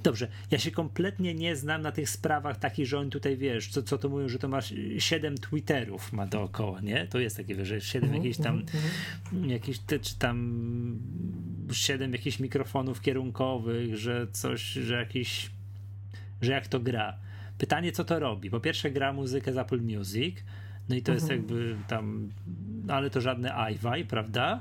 Dobrze, 0.03 0.29
ja 0.51 0.59
się 0.59 0.71
kompletnie 0.71 1.35
nie 1.35 1.57
znam 1.57 1.83
na 1.83 1.93
tych 1.93 2.11
sprawach 2.11 2.59
takich, 2.59 2.87
że 2.87 2.99
oni 2.99 3.11
tutaj, 3.11 3.37
wiesz, 3.37 3.69
co, 3.69 3.83
co 3.83 3.99
to 3.99 4.09
mówią, 4.09 4.29
że 4.29 4.39
to 4.39 4.49
masz 4.49 4.75
7 4.99 5.39
Twitterów 5.39 6.13
ma 6.13 6.27
dookoła, 6.27 6.81
nie? 6.81 7.07
To 7.07 7.19
jest 7.19 7.37
takie, 7.37 7.65
że 7.65 7.81
7 7.81 8.05
Mhm, 8.09 8.25
jakichś 8.25 8.39
tam, 8.39 8.63
te, 9.87 9.99
czy 9.99 10.19
tam 10.19 10.99
7 11.73 12.13
jakichś 12.13 12.41
mikrofonów 12.41 13.01
kierunkowych, 13.01 13.97
że 13.97 14.27
coś, 14.33 14.63
że 14.63 14.95
jakiś, 14.95 15.51
że 16.43 16.53
jak 16.53 16.69
to 16.69 16.81
gra. 16.81 17.19
Pytanie, 17.59 17.93
co 17.93 18.05
to 18.05 18.19
robi? 18.19 18.51
Po 18.51 18.61
pierwsze 18.61 18.91
gra 18.91 19.13
muzykę 19.13 19.53
z 19.53 19.57
Apple 19.59 19.81
Music, 19.83 20.37
no 20.89 20.95
i 20.97 21.03
to 21.03 21.13
jest 21.13 21.31
Mhm. 21.31 21.41
jakby 21.41 21.77
tam, 21.89 22.33
no 22.87 22.95
ale 22.95 23.11
to 23.11 23.21
żadne 23.21 23.55
iWi, 23.73 24.05
prawda? 24.09 24.61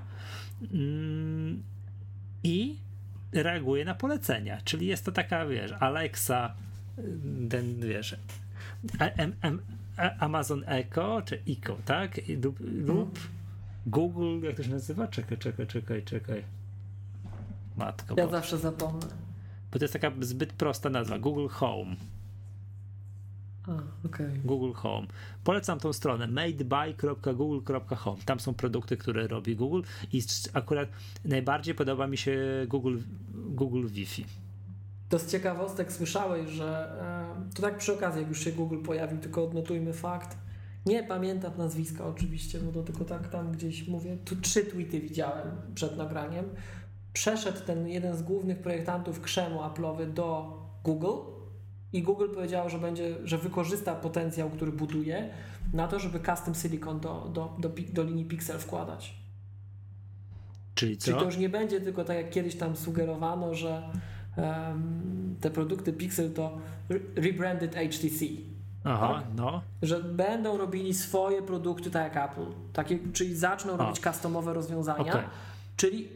Mm, 0.74 1.64
i 2.46 2.76
reaguje 3.34 3.86
na 3.86 3.96
polecenia. 3.96 4.62
Czyli 4.64 4.88
jest 4.88 5.06
to 5.06 5.12
taka, 5.12 5.46
wiesz, 5.46 5.72
Alexa, 5.72 6.54
ten, 7.50 7.80
wiesz, 7.80 8.16
Amazon 10.20 10.64
Echo, 10.68 11.22
czy 11.26 11.42
Echo, 11.50 11.78
tak? 11.86 12.18
Lub, 12.44 12.60
lub 12.60 13.20
Google, 13.86 14.40
jak 14.48 14.56
to 14.58 14.64
się 14.64 14.70
nazywa? 14.70 15.08
Czekaj, 15.08 15.38
czekaj, 15.38 15.68
czekaj, 15.68 16.04
czekaj. 16.04 16.44
Matko, 17.78 18.16
Ja 18.18 18.26
bo, 18.26 18.32
zawsze 18.32 18.58
zapomnę. 18.58 19.06
bo 19.72 19.80
to 19.80 19.86
jest 19.86 19.94
taka 19.94 20.12
zbyt 20.20 20.54
prosta 20.54 20.90
nazwa. 20.90 21.20
Google 21.20 21.48
Home. 21.48 21.96
A, 23.68 24.06
okej. 24.06 24.28
Google 24.46 24.74
Home. 24.74 25.08
Polecam 25.44 25.80
tą 25.80 25.94
stronę 25.94 26.28
madeby.google.home. 26.28 28.22
Tam 28.26 28.40
są 28.40 28.54
produkty, 28.54 28.98
które 28.98 29.28
robi 29.28 29.56
Google 29.56 29.82
i 30.14 30.22
akurat 30.54 30.90
najbardziej 31.26 31.76
podoba 31.76 32.08
mi 32.08 32.18
się 32.18 32.66
Google, 32.68 32.98
Google 33.34 33.88
Wi-Fi. 33.88 34.26
To 35.10 35.20
z 35.20 35.32
ciekawostek 35.32 35.92
słyszałeś, 35.92 36.50
że 36.50 37.00
e, 37.50 37.56
to 37.56 37.62
tak 37.62 37.78
przy 37.78 37.94
okazji, 37.94 38.22
jak 38.22 38.30
już 38.30 38.44
się 38.44 38.52
Google 38.52 38.84
pojawił, 38.84 39.18
tylko 39.18 39.44
odnotujmy 39.44 39.94
fakt. 39.94 40.38
Nie 40.86 41.04
pamiętam 41.04 41.52
nazwiska 41.58 42.08
oczywiście, 42.08 42.60
bo 42.60 42.72
to 42.72 42.84
tylko 42.84 43.06
tak 43.06 43.28
tam 43.28 43.52
gdzieś 43.52 43.88
mówię. 43.88 44.18
Tu 44.26 44.36
trzy 44.36 44.66
tweety 44.66 45.00
widziałem 45.00 45.48
przed 45.76 45.98
nagraniem. 45.98 46.46
Przeszedł 47.14 47.60
ten 47.66 47.88
jeden 47.88 48.18
z 48.18 48.24
głównych 48.24 48.62
projektantów 48.62 49.22
krzemu 49.22 49.60
Apple'owy 49.60 50.14
do 50.14 50.58
Google 50.84 51.35
i 51.94 52.04
Google 52.04 52.30
powiedział, 52.34 52.70
że 52.70 52.80
będzie, 52.80 53.16
że 53.24 53.38
wykorzysta 53.38 53.96
potencjał, 53.96 54.50
który 54.50 54.72
buduje 54.72 55.30
na 55.74 55.88
to, 55.88 56.00
żeby 56.00 56.20
custom 56.20 56.56
silicon 56.56 57.00
do, 57.00 57.30
do, 57.34 57.56
do, 57.60 57.70
do 57.94 58.04
linii 58.04 58.26
Pixel 58.26 58.60
wkładać. 58.60 59.16
Czyli 60.76 60.98
Czyli 60.98 61.14
co? 61.14 61.20
to 61.20 61.26
już 61.26 61.38
nie 61.38 61.50
będzie 61.50 61.82
tylko 61.82 62.04
tak 62.04 62.18
jak 62.18 62.30
kiedyś 62.30 62.56
tam 62.56 62.76
sugerowano, 62.76 63.54
że 63.54 63.84
em, 64.38 65.36
te 65.42 65.50
produkty 65.50 65.94
Pixel 65.94 66.34
to 66.34 66.58
re- 66.90 67.00
rebranded 67.16 67.76
HTC. 67.76 68.26
Aha, 68.84 69.14
tak? 69.14 69.26
no. 69.36 69.62
Że 69.82 70.04
będą 70.04 70.58
robili 70.58 70.94
swoje 70.94 71.42
produkty 71.42 71.92
tak 71.92 72.16
jak 72.16 72.32
Apple. 72.32 72.46
Takie, 72.74 73.00
czyli 73.14 73.36
zaczną 73.36 73.74
A. 73.74 73.78
robić 73.78 74.00
customowe 74.00 74.54
rozwiązania. 74.54 75.12
Okej. 75.12 75.24
Czyli 75.78 76.08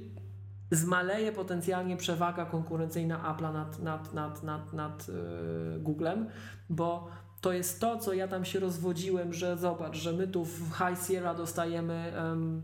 zmaleje 0.71 1.31
potencjalnie 1.31 1.97
przewaga 1.97 2.45
konkurencyjna 2.45 3.35
Apple'a 3.35 3.53
nad, 3.53 3.79
nad, 3.79 4.13
nad, 4.13 4.43
nad, 4.43 4.73
nad 4.73 5.07
yy, 5.07 5.79
Googlem, 5.79 6.27
bo 6.69 7.07
to 7.41 7.53
jest 7.53 7.81
to, 7.81 7.97
co 7.97 8.13
ja 8.13 8.27
tam 8.27 8.45
się 8.45 8.59
rozwodziłem, 8.59 9.33
że 9.33 9.57
zobacz, 9.57 9.97
że 9.97 10.13
my 10.13 10.27
tu 10.27 10.45
w 10.45 10.73
High 10.77 11.07
Sierra 11.07 11.33
dostajemy 11.33 12.13
em, 12.15 12.61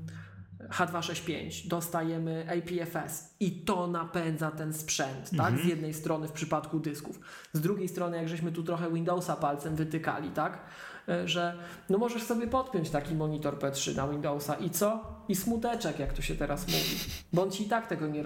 H265, 0.70 1.68
dostajemy 1.68 2.48
APFS 2.50 3.36
i 3.40 3.52
to 3.52 3.88
napędza 3.88 4.52
ten 4.52 4.74
sprzęt, 4.74 5.32
tak? 5.38 5.60
Z 5.60 5.66
jednej 5.66 5.94
strony 5.94 6.28
w 6.28 6.32
przypadku 6.32 6.80
dysków, 6.80 7.20
z 7.54 7.62
drugiej 7.62 7.88
strony 7.88 8.18
jak 8.18 8.30
żeśmy 8.30 8.52
tu 8.52 8.64
trochę 8.64 8.92
Windowsa 8.92 9.36
palcem 9.36 9.76
wytykali, 9.76 10.30
tak? 10.30 10.66
E, 11.10 11.28
Że 11.28 11.54
no 11.90 11.98
możesz 11.98 12.24
sobie 12.24 12.48
podpiąć 12.48 12.90
taki 12.90 13.16
monitor 13.16 13.60
P3 13.60 13.96
na 13.96 14.08
Windowsa 14.08 14.56
i 14.56 14.70
co? 14.70 15.16
I 15.28 15.36
smuteczek, 15.36 16.00
jak 16.00 16.14
to 16.14 16.22
się 16.22 16.36
teraz 16.36 16.68
mówi, 16.68 16.96
bo 17.34 17.48
ci 17.50 17.64
i 17.64 17.70
tak 17.70 17.88
tego 17.88 18.08
nie, 18.08 18.24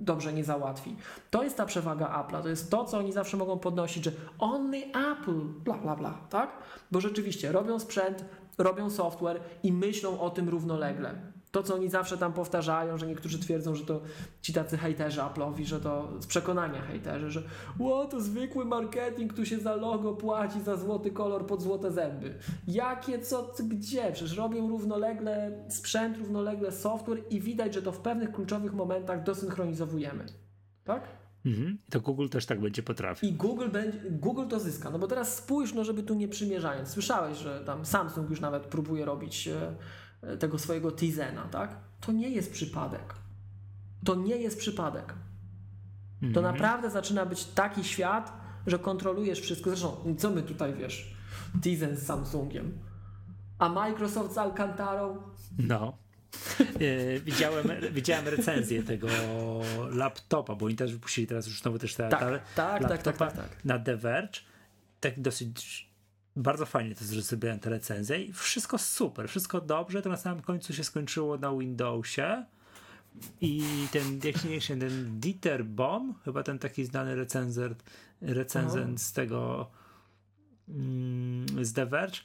dobrze 0.00 0.32
nie 0.32 0.44
załatwi. 0.44 0.96
To 1.30 1.42
jest 1.42 1.56
ta 1.56 1.66
przewaga 1.66 2.06
Apple'a, 2.06 2.42
to 2.42 2.48
jest 2.48 2.70
to, 2.70 2.84
co 2.84 2.98
oni 2.98 3.12
zawsze 3.12 3.36
mogą 3.36 3.58
podnosić, 3.58 4.04
że 4.04 4.12
only 4.38 4.82
Apple, 4.86 5.40
bla 5.64 5.78
bla 5.78 5.96
bla, 5.96 6.18
tak? 6.30 6.50
Bo 6.90 7.00
rzeczywiście 7.00 7.52
robią 7.52 7.78
sprzęt, 7.78 8.24
robią 8.58 8.90
software 8.90 9.40
i 9.62 9.72
myślą 9.72 10.20
o 10.20 10.30
tym 10.30 10.48
równolegle. 10.48 11.14
To, 11.50 11.62
co 11.62 11.74
oni 11.74 11.90
zawsze 11.90 12.18
tam 12.18 12.32
powtarzają, 12.32 12.98
że 12.98 13.06
niektórzy 13.06 13.38
twierdzą, 13.38 13.74
że 13.74 13.84
to 13.84 14.00
ci 14.42 14.52
tacy 14.52 14.78
hejterzy 14.78 15.20
Apple'owi, 15.20 15.64
że 15.64 15.80
to 15.80 16.12
z 16.20 16.26
przekonania 16.26 16.82
hejterzy, 16.82 17.30
że 17.30 17.42
ło, 17.78 18.04
to 18.04 18.20
zwykły 18.20 18.64
marketing, 18.64 19.32
tu 19.32 19.46
się 19.46 19.58
za 19.58 19.76
logo 19.76 20.12
płaci, 20.12 20.60
za 20.60 20.76
złoty 20.76 21.10
kolor 21.10 21.46
pod 21.46 21.62
złote 21.62 21.90
zęby. 21.90 22.34
Jakie, 22.68 23.18
co, 23.18 23.52
gdzie? 23.68 24.12
Przecież 24.12 24.36
robią 24.36 24.68
równolegle 24.68 25.64
sprzęt, 25.68 26.18
równolegle 26.18 26.72
software 26.72 27.22
i 27.30 27.40
widać, 27.40 27.74
że 27.74 27.82
to 27.82 27.92
w 27.92 28.00
pewnych 28.00 28.32
kluczowych 28.32 28.72
momentach 28.72 29.22
dosynchronizowujemy. 29.22 30.26
Tak? 30.84 31.08
Mhm. 31.46 31.78
To 31.90 32.00
Google 32.00 32.28
też 32.28 32.46
tak 32.46 32.60
będzie 32.60 32.82
potrafił. 32.82 33.28
I 33.28 33.32
Google, 33.32 33.68
będzie, 33.68 33.98
Google 34.10 34.46
to 34.48 34.60
zyska. 34.60 34.90
No 34.90 34.98
bo 34.98 35.06
teraz 35.06 35.36
spójrz, 35.36 35.74
no 35.74 35.84
żeby 35.84 36.02
tu 36.02 36.14
nie 36.14 36.28
przymierzając. 36.28 36.88
Słyszałeś, 36.88 37.38
że 37.38 37.60
tam 37.60 37.86
Samsung 37.86 38.30
już 38.30 38.40
nawet 38.40 38.62
próbuje 38.62 39.04
robić 39.04 39.48
e, 39.48 39.74
tego 40.38 40.58
swojego 40.58 40.92
Tizena, 40.92 41.42
tak? 41.42 41.76
To 42.00 42.12
nie 42.12 42.28
jest 42.30 42.52
przypadek. 42.52 43.14
To 44.04 44.14
nie 44.14 44.36
jest 44.36 44.58
przypadek. 44.58 45.06
To 46.20 46.26
Mhm. 46.26 46.46
naprawdę 46.46 46.90
zaczyna 46.90 47.26
być 47.26 47.44
taki 47.44 47.84
świat, 47.84 48.32
że 48.66 48.78
kontrolujesz 48.78 49.40
wszystko. 49.40 49.70
Zresztą, 49.70 50.14
co 50.18 50.30
my 50.30 50.42
tutaj 50.42 50.74
wiesz? 50.74 51.14
Tizen 51.62 51.96
z 51.96 52.02
Samsungiem. 52.06 52.78
A 53.58 53.68
Microsoft 53.68 54.34
z 54.34 54.38
Alcantarą? 54.38 55.16
No. 55.58 55.98
E, 56.60 57.20
widziałem, 57.20 57.66
widziałem 57.92 58.28
recenzję 58.28 58.82
tego 58.82 59.08
laptopa, 59.90 60.54
bo 60.54 60.66
oni 60.66 60.76
też 60.76 60.92
wypuścili 60.92 61.26
teraz 61.26 61.46
już 61.46 61.62
znowu 61.62 61.78
też 61.78 61.94
te, 61.94 62.08
Tak, 62.08 62.20
tak, 62.20 62.30
tak, 62.54 62.80
tak, 62.82 62.90
laptopa 62.90 63.26
tak, 63.26 63.36
tak. 63.36 63.64
na 63.64 63.78
The 63.78 63.96
Verge. 63.96 64.40
Tak 65.00 65.20
dosyć 65.20 65.89
bardzo 66.36 66.66
fajnie 66.66 66.94
to 66.94 67.04
zrobiłem 67.04 67.58
te 67.58 67.70
recenzje 67.70 68.24
i 68.24 68.32
wszystko 68.32 68.78
super, 68.78 69.28
wszystko 69.28 69.60
dobrze, 69.60 70.02
to 70.02 70.08
na 70.08 70.16
samym 70.16 70.42
końcu 70.42 70.74
się 70.74 70.84
skończyło 70.84 71.38
na 71.38 71.52
Windowsie. 71.56 72.44
I 73.40 73.62
ten, 73.92 74.20
jak 74.24 74.36
się 74.36 74.48
nie 74.48 74.60
się, 74.60 74.78
ten 74.78 75.20
Dieter 75.20 75.64
Bohm, 75.64 76.14
chyba 76.24 76.42
ten 76.42 76.58
taki 76.58 76.84
znany 76.84 77.14
recenzent, 77.14 77.84
recenzent 78.20 79.02
z 79.02 79.12
tego 79.12 79.70
mm, 80.68 81.64
z 81.64 81.72
The 81.72 81.86
Verge, 81.86 82.20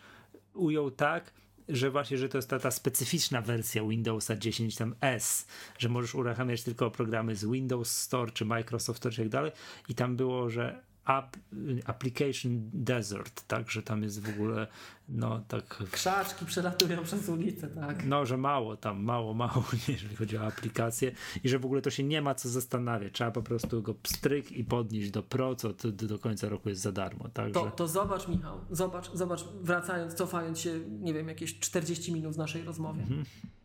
ujął 0.54 0.92
tak, 0.92 1.32
że 1.70 1.92
właśnie, 1.92 2.18
że 2.18 2.30
to 2.30 2.38
jest 2.38 2.50
ta, 2.50 2.60
ta 2.60 2.72
specyficzna 2.72 3.42
wersja 3.42 3.84
Windowsa 3.84 4.36
10 4.36 4.76
tam 4.76 4.96
S, 5.02 5.48
że 5.78 5.90
możesz 5.90 6.16
uruchamiać 6.16 6.64
tylko 6.64 6.92
programy 6.92 7.36
z 7.36 7.46
Windows 7.46 7.92
Store 7.92 8.32
czy 8.32 8.46
Microsoft 8.46 9.00
Store 9.00 9.14
i 9.14 9.18
tak 9.18 9.30
dalej. 9.30 9.52
I 9.90 9.96
tam 9.96 10.16
było, 10.16 10.50
że 10.50 10.84
app, 11.06 11.38
application 11.86 12.70
desert, 12.74 13.48
tak, 13.48 13.70
że 13.70 13.84
tam 13.84 14.04
jest 14.04 14.22
w 14.22 14.30
ogóle 14.30 14.68
no 15.10 15.42
tak 15.48 15.84
Krzaczki 15.92 16.46
przelatują 16.46 17.04
przez 17.04 17.30
ulicę, 17.30 17.68
tak. 17.68 18.06
no, 18.06 18.26
że 18.26 18.38
mało 18.38 18.78
tam, 18.78 19.04
mało, 19.04 19.34
mało, 19.34 19.64
jeżeli 19.88 20.16
chodzi 20.16 20.38
o 20.38 20.46
aplikację 20.46 21.12
i 21.44 21.50
że 21.50 21.60
w 21.60 21.66
ogóle 21.66 21.82
to 21.82 21.90
się 21.90 22.04
nie 22.04 22.22
ma 22.22 22.36
co 22.36 22.50
zastanawiać. 22.50 23.14
Trzeba 23.14 23.32
po 23.32 23.44
prostu 23.44 23.82
go 23.82 23.94
pstryk 23.94 24.52
i 24.52 24.64
podnieść 24.64 25.12
do 25.12 25.24
pro, 25.24 25.56
co 25.56 25.74
do, 25.74 25.92
do 25.92 26.20
końca 26.20 26.50
roku 26.50 26.70
jest 26.70 26.82
za 26.82 26.92
darmo. 26.92 27.30
Także 27.30 27.54
To, 27.54 27.72
to 27.72 27.88
zobacz, 27.88 28.28
Michał, 28.28 28.60
zobacz, 28.72 29.12
zobacz, 29.14 29.44
wracając, 29.62 30.14
cofając 30.14 30.60
się, 30.60 30.80
nie 30.90 31.14
wiem, 31.14 31.28
jakieś 31.28 31.60
40 31.60 32.14
minut 32.14 32.34
w 32.34 32.38
naszej 32.38 32.64
rozmowie, 32.64 33.08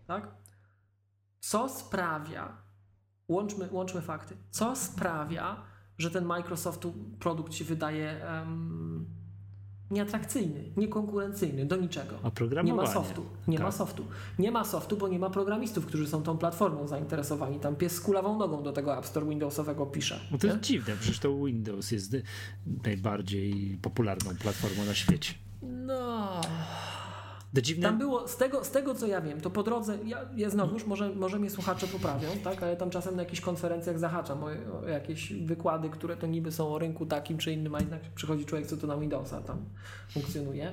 tak? 0.06 0.28
Co 1.40 1.68
sprawia, 1.68 2.56
łączmy, 3.28 3.68
łączmy 3.72 4.00
fakty, 4.02 4.36
co 4.50 4.76
sprawia, 4.76 5.62
że 6.00 6.10
ten 6.10 6.24
Microsoftu 6.24 6.92
produkt 7.18 7.54
się 7.54 7.64
wydaje 7.64 8.24
em, 8.26 9.06
nieatrakcyjny, 9.90 10.64
niekonkurencyjny, 10.76 11.66
do 11.66 11.76
niczego. 11.76 12.14
Nie 12.64 12.74
ma 12.74 12.86
softu, 12.86 13.24
nie 13.48 13.58
ma 13.58 13.64
Tak. 13.64 13.74
softu. 13.74 14.04
Nie 14.38 14.50
ma 14.50 14.64
softu, 14.64 14.96
bo 14.96 15.08
nie 15.08 15.18
ma 15.18 15.30
programistów, 15.30 15.86
którzy 15.86 16.06
są 16.06 16.22
tą 16.22 16.38
platformą 16.38 16.86
zainteresowani. 16.88 17.60
Tam 17.60 17.76
pies 17.76 17.92
z 17.92 18.00
kulawą 18.00 18.38
nogą 18.38 18.62
do 18.62 18.72
tego 18.72 18.98
App 18.98 19.06
Store 19.06 19.26
Windowsowego 19.26 19.86
pisze. 19.86 20.20
No 20.30 20.38
to 20.38 20.46
nie? 20.46 20.52
jest 20.52 20.64
dziwne, 20.64 20.96
przecież 21.00 21.18
to 21.18 21.44
Windows 21.44 21.90
jest 21.90 22.16
najbardziej 22.84 23.78
popularną 23.82 24.30
platformą 24.36 24.84
na 24.84 24.94
świecie. 24.94 25.34
No... 25.62 26.40
To 27.54 27.60
dziwne, 27.62 27.82
Tam 27.82 27.98
było, 27.98 28.28
z 28.28 28.36
tego, 28.36 28.64
z 28.64 28.70
tego 28.70 28.94
co 28.94 29.06
ja 29.06 29.20
wiem, 29.20 29.40
to 29.40 29.50
po 29.50 29.62
drodze, 29.62 29.98
ja, 30.04 30.18
ja 30.36 30.50
znowuż, 30.50 30.86
może, 30.86 31.10
może 31.10 31.38
mnie 31.38 31.50
słuchacze 31.50 31.86
poprawią, 31.86 32.28
tak, 32.44 32.62
ale 32.62 32.76
tam 32.76 32.90
czasem 32.90 33.16
na 33.16 33.22
jakichś 33.22 33.40
konferencjach 33.40 33.98
zahaczam 33.98 34.44
o, 34.44 34.46
o 34.82 34.88
jakieś 34.88 35.32
wykłady, 35.32 35.90
które 35.90 36.16
to 36.16 36.26
niby 36.26 36.52
są 36.52 36.74
o 36.74 36.78
rynku 36.78 37.06
takim 37.06 37.38
czy 37.38 37.52
innym, 37.52 37.74
a 37.74 37.80
jednak 37.80 38.00
przychodzi 38.14 38.44
człowiek, 38.44 38.66
co 38.66 38.76
to 38.76 38.86
na 38.86 38.96
Windowsa 38.96 39.40
tam 39.40 39.58
funkcjonuje 40.10 40.72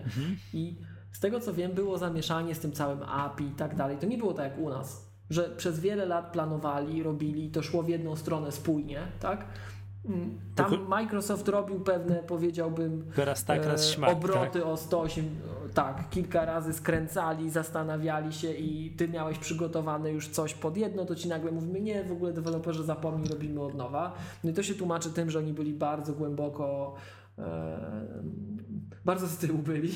i 0.54 0.76
z 1.12 1.20
tego 1.20 1.40
co 1.40 1.54
wiem, 1.54 1.72
było 1.72 1.98
zamieszanie 1.98 2.56
z 2.56 2.60
tym 2.60 2.72
całym 2.72 3.04
API 3.04 3.46
i 3.46 3.52
tak 3.52 3.76
dalej. 3.76 3.98
To 3.98 4.06
nie 4.06 4.18
było 4.18 4.34
tak 4.34 4.52
jak 4.52 4.60
u 4.60 4.70
nas, 4.70 5.08
że 5.30 5.44
przez 5.44 5.80
wiele 5.80 6.06
lat 6.06 6.32
planowali, 6.32 7.04
robili, 7.04 7.52
to 7.52 7.62
szło 7.62 7.84
w 7.84 7.90
jedną 7.90 8.16
stronę 8.16 8.52
spójnie, 8.52 9.02
tak? 9.20 9.46
Tam 10.56 10.88
Microsoft 10.88 11.48
robił 11.48 11.80
pewne, 11.80 12.16
powiedziałbym, 12.16 13.06
tak, 13.44 13.66
raz 13.66 13.90
e, 13.90 13.94
śmak. 13.94 14.10
obroty 14.10 14.60
tak? 14.60 14.68
o 14.68 14.78
108, 14.78 15.26
tak, 15.74 16.10
kilka 16.10 16.46
razy 16.46 16.74
skręcali, 16.74 17.50
zastanawiali 17.50 18.34
się 18.34 18.54
i 18.54 18.92
ty 18.92 19.08
miałeś 19.08 19.38
przygotowane 19.38 20.12
już 20.12 20.30
coś 20.30 20.54
pod 20.54 20.78
jedno, 20.78 21.06
to 21.06 21.16
ci 21.16 21.30
nagle 21.30 21.52
mówimy, 21.52 21.82
nie, 21.82 22.04
w 22.04 22.12
ogóle 22.12 22.34
deweloperzy 22.34 22.84
zapomnij, 22.84 23.30
robimy 23.30 23.62
od 23.62 23.76
nowa. 23.76 24.14
No 24.44 24.50
i 24.50 24.54
to 24.54 24.64
się 24.64 24.74
tłumaczy 24.74 25.10
tym, 25.10 25.32
że 25.32 25.40
oni 25.40 25.54
byli 25.54 25.74
bardzo 25.74 26.14
głęboko, 26.14 26.94
e, 27.38 28.04
bardzo 29.06 29.28
z 29.28 29.38
tyłu 29.38 29.58
byli, 29.58 29.92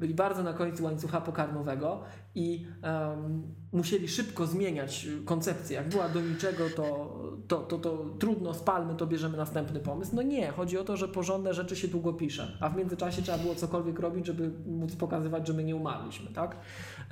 byli 0.00 0.14
bardzo 0.14 0.42
na 0.42 0.52
końcu 0.52 0.84
łańcucha 0.84 1.20
pokarmowego 1.20 2.02
i 2.34 2.66
em, 2.82 3.42
musieli 3.72 4.08
szybko 4.08 4.46
zmieniać 4.46 5.06
koncepcję. 5.24 5.76
Jak 5.76 5.88
była 5.88 6.08
do 6.08 6.20
niczego, 6.20 6.64
to, 6.76 7.18
to, 7.48 7.56
to, 7.58 7.78
to 7.78 8.04
trudno, 8.18 8.54
spalmy, 8.54 8.94
to 8.94 9.06
bierzemy 9.06 9.36
następny 9.36 9.80
pomysł. 9.80 10.16
No 10.16 10.22
nie, 10.22 10.50
chodzi 10.50 10.78
o 10.78 10.84
to, 10.84 10.96
że 10.96 11.08
porządne 11.08 11.54
rzeczy 11.54 11.76
się 11.76 11.88
długo 11.88 12.12
pisze, 12.12 12.56
a 12.60 12.68
w 12.68 12.76
międzyczasie 12.76 13.22
trzeba 13.22 13.38
było 13.38 13.54
cokolwiek 13.54 13.98
robić, 13.98 14.26
żeby 14.26 14.50
móc 14.66 14.96
pokazywać, 14.96 15.46
że 15.46 15.52
my 15.52 15.64
nie 15.64 15.76
umarliśmy, 15.76 16.30
tak? 16.30 16.56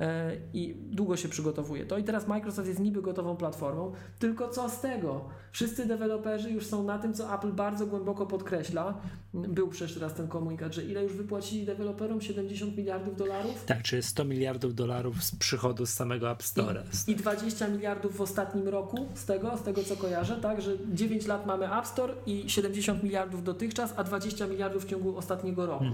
E, 0.01 0.33
I 0.55 0.75
długo 0.91 1.17
się 1.17 1.28
przygotowuje 1.28 1.87
to. 1.87 1.99
I 1.99 2.05
teraz 2.05 2.28
Microsoft 2.28 2.69
jest 2.69 2.81
niby 2.81 3.03
gotową 3.03 3.37
platformą, 3.37 3.92
tylko 4.19 4.49
co 4.49 4.69
z 4.69 4.81
tego? 4.81 5.25
Wszyscy 5.53 5.87
deweloperzy 5.87 6.51
już 6.51 6.67
są 6.67 6.85
na 6.85 6.99
tym, 6.99 7.15
co 7.15 7.35
Apple 7.35 7.53
bardzo 7.53 7.87
głęboko 7.87 8.26
podkreśla. 8.26 8.94
Był 9.35 9.69
przecież 9.69 9.94
teraz 9.94 10.15
ten 10.15 10.28
komunikat, 10.28 10.75
że 10.75 10.85
ile 10.85 11.03
już 11.03 11.12
wypłacili 11.12 11.67
deweloperom? 11.67 12.21
70 12.21 12.76
miliardów 12.76 13.17
dolarów? 13.17 13.65
Tak, 13.65 13.83
czy 13.83 13.97
jest 13.97 14.08
100 14.08 14.25
miliardów 14.25 14.75
dolarów 14.75 15.25
z 15.25 15.37
przychodu 15.37 15.87
z 15.87 15.91
samego 15.91 16.31
App 16.31 16.42
Store. 16.42 16.83
I 17.07 17.17
20 17.17 17.69
miliardów 17.69 18.17
w 18.17 18.21
ostatnim 18.21 18.69
roku 18.69 19.07
z 19.15 19.25
tego, 19.25 19.57
z 19.57 19.62
tego 19.62 19.83
co 19.83 19.97
kojarzę, 19.97 20.37
tak, 20.37 20.62
że 20.62 20.76
9 20.92 21.26
lat 21.26 21.47
mamy 21.47 21.78
App 21.78 21.87
Store 21.87 22.15
i 22.26 22.51
70 22.51 23.03
miliardów 23.03 23.44
dotychczas, 23.44 23.94
a 23.97 24.05
20 24.05 24.47
miliardów 24.47 24.85
w 24.85 24.89
ciągu 24.89 25.17
ostatniego 25.17 25.67
roku. 25.67 25.85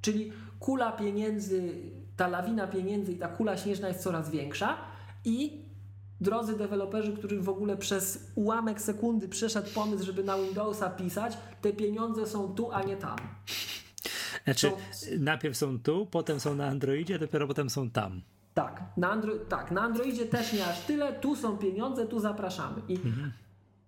Czyli 0.00 0.32
kula 0.60 0.92
pieniędzy, 0.92 1.72
ta 2.16 2.28
lawina 2.28 2.66
pieniędzy 2.66 3.12
i 3.12 3.16
ta 3.18 3.28
kula 3.28 3.56
śnieżna 3.56 3.88
jest 3.88 4.00
coraz 4.02 4.30
większa 4.30 4.76
i 5.24 5.64
drodzy 6.20 6.56
deweloperzy, 6.56 7.12
których 7.16 7.44
w 7.44 7.48
ogóle 7.48 7.76
przez 7.76 8.32
ułamek 8.34 8.80
sekundy 8.80 9.28
przeszedł 9.28 9.70
pomysł, 9.74 10.04
żeby 10.04 10.24
na 10.24 10.38
Windowsa 10.38 10.90
pisać, 10.90 11.38
te 11.60 11.72
pieniądze 11.72 12.26
są 12.26 12.54
tu, 12.54 12.72
a 12.72 12.82
nie 12.82 12.96
tam. 12.96 13.16
Znaczy, 14.44 14.70
To- 14.70 14.76
najpierw 15.18 15.56
są 15.56 15.78
tu, 15.78 16.06
potem 16.06 16.40
są 16.40 16.54
na 16.54 16.66
Androidzie, 16.66 17.18
dopiero 17.18 17.46
potem 17.46 17.70
są 17.70 17.90
tam. 17.90 18.22
Tak, 18.54 18.82
na, 18.96 19.16
Andro- 19.16 19.46
tak, 19.48 19.70
na 19.70 19.80
Androidzie 19.82 20.26
też 20.26 20.52
nie 20.52 20.66
aż 20.66 20.80
tyle, 20.80 21.12
tu 21.12 21.36
są 21.36 21.58
pieniądze, 21.58 22.06
tu 22.06 22.20
zapraszamy. 22.20 22.82
I 22.88 22.98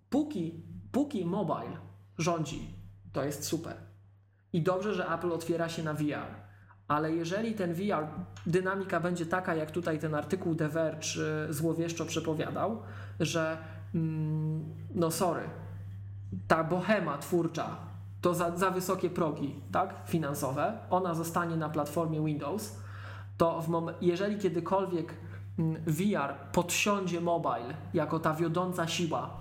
póki, 0.09 0.63
póki 0.91 1.25
mobile 1.25 1.77
rządzi, 2.17 2.73
to 3.13 3.23
jest 3.23 3.43
super. 3.43 3.75
I 4.53 4.61
dobrze, 4.61 4.93
że 4.93 5.07
Apple 5.13 5.31
otwiera 5.31 5.69
się 5.69 5.83
na 5.83 5.93
VR. 5.93 6.48
Ale 6.89 7.11
jeżeli 7.11 7.53
ten 7.53 7.73
VR, 7.73 8.07
dynamika 8.45 8.99
będzie 8.99 9.25
taka, 9.25 9.55
jak 9.55 9.71
tutaj 9.71 9.99
ten 9.99 10.15
artykuł 10.15 10.55
The 10.55 10.69
Verge 10.69 11.07
y, 11.49 11.53
złowieszczo 11.53 12.05
przepowiadał, 12.05 12.81
że 13.19 13.57
mm, 13.95 14.63
no 14.95 15.11
sorry, 15.11 15.43
ta 16.47 16.63
bohema 16.63 17.17
twórcza 17.17 17.77
to 18.21 18.33
za, 18.33 18.57
za 18.57 18.71
wysokie 18.71 19.09
progi 19.09 19.55
tak, 19.71 19.93
finansowe, 20.05 20.77
ona 20.89 21.13
zostanie 21.13 21.55
na 21.55 21.69
platformie 21.69 22.25
Windows, 22.25 22.75
to 23.37 23.61
w 23.61 23.69
mom- 23.69 23.93
jeżeli 24.01 24.37
kiedykolwiek 24.37 25.13
mm, 25.59 25.83
VR 25.87 26.33
podsiądzie 26.51 27.21
mobile 27.21 27.73
jako 27.93 28.19
ta 28.19 28.33
wiodąca 28.33 28.87
siła 28.87 29.38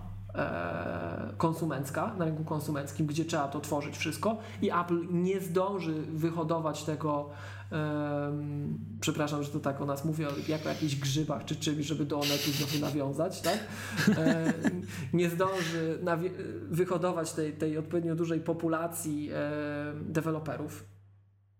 konsumencka 1.36 2.14
na 2.18 2.24
rynku 2.24 2.44
konsumenckim, 2.44 3.06
gdzie 3.06 3.24
trzeba 3.24 3.48
to 3.48 3.60
tworzyć 3.60 3.96
wszystko 3.96 4.36
i 4.62 4.70
Apple 4.70 5.06
nie 5.10 5.40
zdąży 5.40 6.02
wyhodować 6.02 6.84
tego 6.84 7.30
em, 7.70 8.78
przepraszam, 9.00 9.42
że 9.42 9.50
to 9.50 9.60
tak 9.60 9.80
o 9.80 9.86
nas 9.86 10.04
mówię, 10.04 10.26
jak 10.48 10.66
o 10.66 10.68
jakichś 10.68 10.96
grzybach 10.96 11.44
czy 11.44 11.56
czymś, 11.56 11.86
żeby 11.86 12.06
do 12.06 12.20
Onetu 12.20 12.52
znowu 12.52 12.78
nawiązać, 12.78 13.40
tak? 13.40 13.58
E, 14.18 14.52
nie 15.12 15.30
zdąży 15.30 15.98
wyhodować 16.70 17.32
tej, 17.32 17.52
tej 17.52 17.78
odpowiednio 17.78 18.16
dużej 18.16 18.40
populacji 18.40 19.30
e, 19.32 19.52
deweloperów 20.00 20.84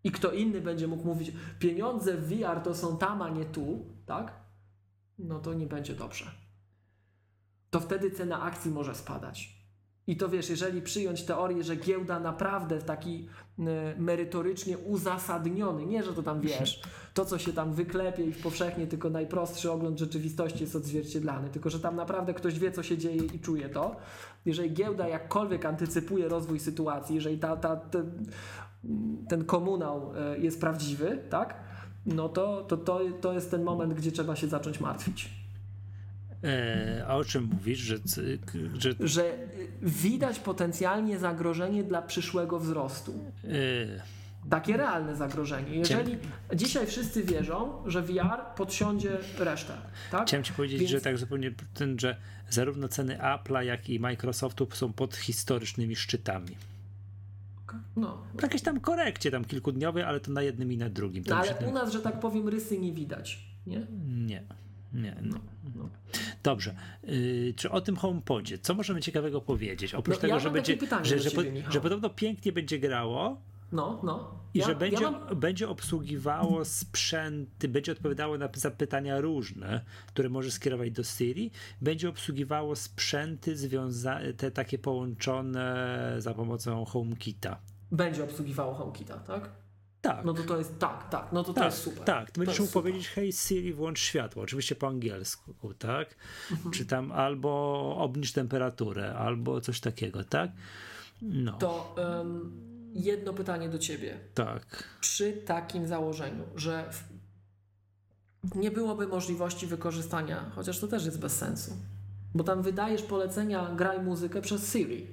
i 0.05 0.11
kto 0.11 0.33
inny 0.33 0.61
będzie 0.61 0.87
mógł 0.87 1.05
mówić, 1.05 1.33
pieniądze 1.59 2.17
w 2.17 2.29
VR 2.29 2.61
to 2.65 2.75
są 2.75 2.99
tam, 2.99 3.23
a 3.23 3.29
nie 3.29 3.45
tu, 3.45 3.87
tak? 4.07 4.33
No 5.19 5.39
to 5.39 5.55
nie 5.55 5.67
będzie 5.67 5.95
dobrze. 5.95 6.48
To 7.71 7.81
wtedy 7.81 8.11
cena 8.11 8.43
akcji 8.43 8.71
może 8.71 8.95
spadać. 8.95 9.59
I 10.09 10.17
to 10.17 10.29
wiesz, 10.29 10.51
jeżeli 10.51 10.83
przyjąć 10.83 11.23
teorię, 11.23 11.65
że 11.65 11.77
giełda 11.77 12.21
naprawdę 12.21 12.79
w 12.79 12.85
taki 12.85 13.29
e, 13.59 13.95
merytorycznie 13.99 14.79
uzasadniony, 14.79 15.87
nie, 15.87 16.03
że 16.03 16.13
to 16.13 16.23
tam 16.23 16.41
wiesz, 16.41 16.83
to 17.15 17.25
co 17.25 17.39
się 17.39 17.53
tam 17.53 17.73
wyklepie 17.73 18.25
i 18.25 18.33
powszechnie 18.33 18.87
tylko 18.87 19.11
najprostszy 19.11 19.73
ogląd 19.73 19.99
rzeczywistości 19.99 20.61
jest 20.61 20.77
odzwierciedlany, 20.77 21.51
tylko 21.51 21.71
że 21.71 21.81
tam 21.81 21.97
naprawdę 21.97 22.35
ktoś 22.35 22.59
wie, 22.59 22.73
co 22.73 22.83
się 22.83 22.99
dzieje 22.99 23.25
i 23.35 23.41
czuje 23.41 23.69
to. 23.69 23.97
Jeżeli 24.47 24.73
giełda 24.73 25.09
jakkolwiek 25.09 25.65
antycypuje 25.65 26.29
rozwój 26.29 26.61
sytuacji, 26.61 27.15
jeżeli 27.15 27.39
ta, 27.39 27.57
ta, 27.57 27.77
ten, 27.77 28.27
ten 29.29 29.45
komunał 29.45 30.13
e, 30.17 30.39
jest 30.39 30.61
prawdziwy, 30.61 31.23
tak? 31.31 31.55
No 32.07 32.29
to, 32.29 32.63
to, 32.63 32.77
to, 32.77 33.01
to 33.21 33.33
jest 33.33 33.51
ten 33.51 33.63
moment, 33.63 33.95
gdzie 33.95 34.13
trzeba 34.13 34.37
się 34.37 34.49
zacząć 34.49 34.81
martwić. 34.81 35.38
E, 36.45 37.05
a 37.09 37.17
o 37.17 37.25
czym 37.25 37.45
mówisz, 37.53 37.79
że, 37.79 37.97
że 38.75 38.95
Że 39.01 39.35
widać 39.83 40.39
potencjalnie 40.39 41.19
zagrożenie 41.19 41.85
dla 41.85 42.03
przyszłego 42.03 42.59
wzrostu. 42.59 43.13
e, 43.45 43.49
Takie 44.51 44.77
realne 44.77 45.17
zagrożenie. 45.17 45.77
Jeżeli 45.77 46.17
dzisiaj 46.55 46.87
wszyscy 46.87 47.23
wierzą, 47.23 47.83
że 47.87 48.03
VR 48.03 48.41
podsiądzie 48.57 49.19
resztę, 49.39 49.73
tak? 50.11 50.27
Chciałem 50.27 50.45
ci 50.45 50.53
powiedzieć, 50.53 50.79
Więc- 50.81 50.91
że 50.91 51.01
tak 51.01 51.19
zupełnie 51.19 51.53
ten, 51.75 51.99
że 51.99 52.17
zarówno 52.51 52.89
ceny 52.89 53.19
Apple'a, 53.19 53.61
jak 53.61 53.89
i 53.91 54.01
Microsoftu 54.01 54.69
są 54.73 54.93
pod 54.93 55.17
historycznymi 55.17 55.97
szczytami. 55.97 56.57
No. 57.97 58.19
W 58.39 58.43
jakiejś 58.43 58.63
tam 58.63 58.81
korekcie, 58.81 59.31
tam 59.31 59.45
kilkudniowej, 59.45 60.03
ale 60.03 60.21
to 60.21 60.31
na 60.33 60.43
jednym 60.43 60.73
i 60.73 60.77
na 60.77 60.89
drugim. 60.91 61.25
no 61.29 61.37
ale 61.37 61.55
u 61.69 61.73
nas, 61.73 61.93
że 61.93 62.01
tak 62.01 62.21
powiem, 62.21 62.49
rysy 62.49 62.79
nie 62.79 62.93
widać. 62.93 63.39
Nie? 63.67 63.87
Nie. 64.27 64.43
Nie, 64.93 65.17
no. 65.23 65.39
Dobrze. 66.43 66.75
Yy, 67.03 67.55
czy 67.57 67.71
o 67.71 67.81
tym 67.81 67.97
HomePodzie, 67.97 68.59
co 68.59 68.75
możemy 68.75 69.01
ciekawego 69.01 69.41
powiedzieć? 69.41 69.95
Oprócz 69.95 70.17
No, 70.17 70.21
tego, 70.21 70.35
ja 70.35 70.41
że 70.41 70.51
będzie, 70.51 70.79
że, 71.03 71.19
że, 71.19 71.31
ciebie, 71.31 71.63
po, 71.63 71.71
że 71.73 71.81
podobno 71.81 72.11
pięknie 72.11 72.53
będzie 72.53 72.79
grało 72.79 73.41
No, 73.73 74.01
no. 74.05 74.35
i 74.55 74.59
Ja- 74.59 74.65
że 74.65 74.73
ja 74.73 74.79
będzie, 74.79 75.11
mam- 75.11 75.37
będzie 75.37 75.69
obsługiwało 75.69 76.65
sprzęty, 76.65 77.69
będzie 77.69 77.93
odpowiadało 77.93 78.39
na 78.39 78.49
zapytania 78.55 79.21
różne, 79.21 79.85
które 80.07 80.29
możesz 80.29 80.53
skierować 80.53 80.91
do 80.91 81.05
Siri, 81.05 81.51
będzie 81.83 82.09
obsługiwało 82.09 82.77
sprzęty 82.77 83.57
związane, 83.57 84.33
te 84.33 84.51
takie 84.51 84.79
połączone 84.79 86.15
za 86.19 86.35
pomocą 86.35 86.85
HomeKita. 86.85 87.59
Będzie 87.93 88.25
obsługiwało 88.25 88.75
HomeKita, 88.75 89.19
tak? 89.19 89.51
Tak. 90.03 90.25
No 90.25 90.35
to 90.35 90.43
to 90.43 90.59
jest, 90.59 90.79
tak, 90.79 91.11
tak, 91.11 91.33
no 91.33 91.43
to 91.45 91.53
to 91.53 91.61
tak, 91.61 91.65
jest 91.65 91.83
super. 91.83 92.05
tak, 92.05 92.31
ty 92.31 92.41
będziesz 92.41 92.57
To 92.57 92.63
mógł 92.63 92.73
super. 92.73 92.83
powiedzieć, 92.83 93.09
hej 93.09 93.33
Siri, 93.33 93.73
włącz 93.73 93.99
światło, 94.01 94.43
oczywiście 94.43 94.75
po 94.75 94.89
angielsku, 94.89 95.55
tak? 95.79 96.15
Mhm. 96.51 96.71
Czy 96.71 96.87
tam 96.87 97.13
albo 97.13 97.95
obniż 97.99 98.33
temperaturę, 98.33 99.15
albo 99.15 99.61
coś 99.61 99.81
takiego, 99.81 100.25
tak? 100.25 100.51
No, 101.23 101.53
To 101.53 101.95
em, 102.21 102.53
jedno 102.95 103.33
pytanie 103.33 103.69
do 103.69 103.79
ciebie. 103.79 104.19
tak. 104.35 104.85
Przy 105.01 105.33
takim 105.33 105.87
założeniu, 105.87 106.45
że 106.57 106.91
nie 108.55 108.71
byłoby 108.71 109.07
możliwości 109.07 109.67
wykorzystania, 109.67 110.51
chociaż 110.55 110.79
to 110.81 110.89
też 110.89 111.05
jest 111.05 111.19
bez 111.21 111.37
sensu, 111.37 111.73
bo 112.35 112.45
tam 112.45 112.63
wydajesz 112.63 113.03
polecenia, 113.03 113.75
graj 113.77 114.03
muzykę 114.03 114.41
przez 114.43 114.73
Siri. 114.73 115.07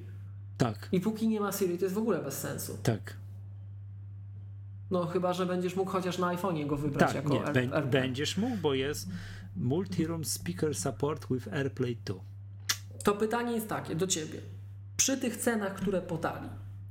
Tak, 0.58 0.90
I 0.92 1.00
póki 1.00 1.28
nie 1.28 1.40
ma 1.40 1.52
Siri, 1.52 1.78
to 1.78 1.86
jest 1.86 1.96
w 1.96 1.98
ogóle 1.98 2.20
bez 2.24 2.38
sensu. 2.40 2.78
tak. 2.84 3.14
No 4.92 5.06
chyba, 5.06 5.34
że 5.34 5.46
będziesz 5.46 5.76
mógł 5.76 5.92
chociaż 5.92 6.18
na 6.18 6.28
iPhone'ie 6.36 6.68
go 6.68 6.78
wybrać 6.78 7.08
Tak, 7.08 7.16
jako 7.16 7.30
nie, 7.34 7.40
Air- 7.40 7.58
AirPlay. 7.58 7.82
będziesz 8.02 8.38
mógł, 8.38 8.58
bo 8.58 8.74
jest 8.74 9.08
Multi-Room 9.60 10.24
Speaker 10.24 10.76
Support 10.76 11.28
with 11.32 11.48
AirPlay 11.54 11.98
2. 12.06 12.16
To 13.04 13.14
pytanie 13.16 13.52
jest 13.52 13.68
takie 13.70 13.96
do 13.96 14.08
ciebie. 14.08 14.40
Przy 14.98 15.18
tych 15.18 15.38
cenach, 15.38 15.74
które 15.76 16.02
podali, 16.02 16.50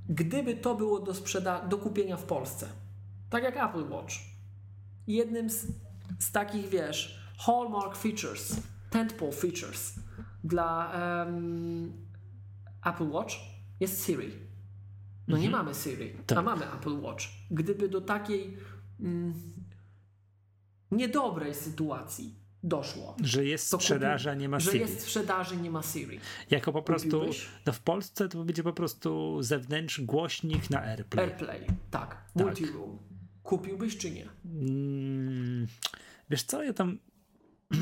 gdyby 0.09 0.57
to 0.57 0.75
było 0.75 1.01
do, 1.01 1.13
sprzeda- 1.15 1.69
do 1.69 1.79
kupienia 1.79 2.17
w 2.17 2.25
Polsce, 2.25 2.67
tak 3.31 3.45
jak 3.45 3.57
Apple 3.57 3.89
Watch, 3.91 4.15
jednym 5.07 5.51
z, 5.51 5.67
z 6.19 6.33
takich, 6.33 6.69
wiesz, 6.69 7.21
hallmark 7.39 7.97
features, 7.97 8.57
tentpole 8.91 9.33
features 9.33 9.95
dla 10.45 10.93
em, 11.23 11.93
Apple 12.85 13.09
Watch 13.11 13.35
jest 13.81 14.05
Siri. 14.07 14.44
No 15.29 15.39
nie 15.39 15.51
mamy 15.51 15.75
Siri, 15.75 16.13
a 16.21 16.23
Tak. 16.23 16.45
mamy 16.45 16.73
Apple 16.73 17.01
Watch. 17.01 17.25
Gdyby 17.51 17.89
do 17.89 18.01
takiej 18.01 18.57
mm, 19.01 19.35
niedobrej 20.91 21.55
sytuacji 21.55 22.35
doszło, 22.63 23.17
Że 23.23 23.45
jest 23.45 23.71
to 23.71 23.79
sprzedaż, 23.81 24.27
a 24.27 24.35
nie 24.35 24.49
ma 24.49 24.61
że 24.61 24.71
Siri. 24.71 24.81
jest 24.81 24.97
w 24.97 25.01
sprzedaży, 25.01 25.57
nie 25.57 25.71
ma 25.71 25.83
Siri. 25.83 26.21
Jako 26.51 26.73
po 26.73 26.83
prostu, 26.83 27.11
Kupiłbyś? 27.11 27.49
no 27.67 27.73
w 27.73 27.81
Polsce 27.81 28.29
to 28.29 28.45
będzie 28.45 28.63
po 28.63 28.73
prostu 28.73 29.43
zewnętrzny 29.43 30.05
głośnik 30.07 30.71
na 30.71 30.83
AirPlay. 30.83 31.25
AirPlay, 31.25 31.67
tak. 31.91 32.25
Multiroom. 32.35 32.99
Kupiłbyś 33.43 33.97
czy 33.99 34.11
nie? 34.11 34.29
Mm, 34.45 35.67
wiesz 36.31 36.43
co, 36.43 36.63
ja 36.63 36.73
tam 36.73 36.99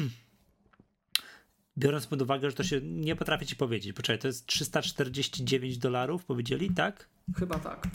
biorąc 1.78 2.06
pod 2.06 2.22
uwagę, 2.22 2.50
że 2.50 2.56
to 2.56 2.62
się 2.62 2.80
nie 2.82 3.16
potrafię 3.16 3.46
ci 3.46 3.56
powiedzieć. 3.56 3.92
Poczekaj, 3.92 4.18
to 4.18 4.28
jest 4.28 4.46
349 4.46 5.78
dolarów, 5.78 6.24
powiedzieli, 6.24 6.70
tak? 6.70 7.08
Chyba 7.36 7.58
tak. 7.58 7.88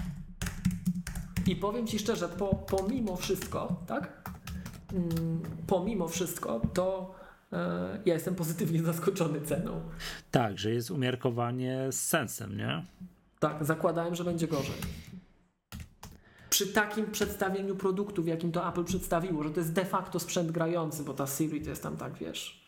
I 1.48 1.56
powiem 1.56 1.88
ci 1.88 2.00
szczerze, 2.00 2.30
po, 2.30 2.56
pomimo 2.56 3.16
wszystko, 3.16 3.84
tak? 3.88 4.32
Mm, 4.94 5.42
pomimo 5.68 6.08
wszystko, 6.08 6.62
to 6.74 7.16
e, 7.54 8.00
ja 8.06 8.14
jestem 8.14 8.36
pozytywnie 8.36 8.84
zaskoczony 8.84 9.42
ceną. 9.42 9.82
Tak, 10.32 10.60
że 10.60 10.72
jest 10.72 10.92
umiarkowanie 10.92 11.88
z 11.92 12.02
sensem, 12.02 12.58
nie? 12.58 12.84
Tak, 13.40 13.66
zakładałem, 13.66 14.16
że 14.16 14.24
będzie 14.24 14.48
gorzej. 14.48 14.76
Przy 16.50 16.68
takim 16.68 17.12
przedstawieniu 17.12 17.76
produktu, 17.76 18.24
w 18.24 18.28
jakim 18.28 18.52
to 18.52 18.70
Apple 18.70 18.84
przedstawiło, 18.84 19.44
że 19.44 19.50
to 19.50 19.60
jest 19.60 19.74
de 19.74 19.86
facto 19.86 20.20
sprzęt 20.20 20.52
grający, 20.52 21.04
bo 21.04 21.14
ta 21.14 21.28
Siri 21.28 21.62
to 21.62 21.70
jest 21.70 21.84
tam 21.84 21.98
tak, 21.98 22.14
wiesz, 22.14 22.67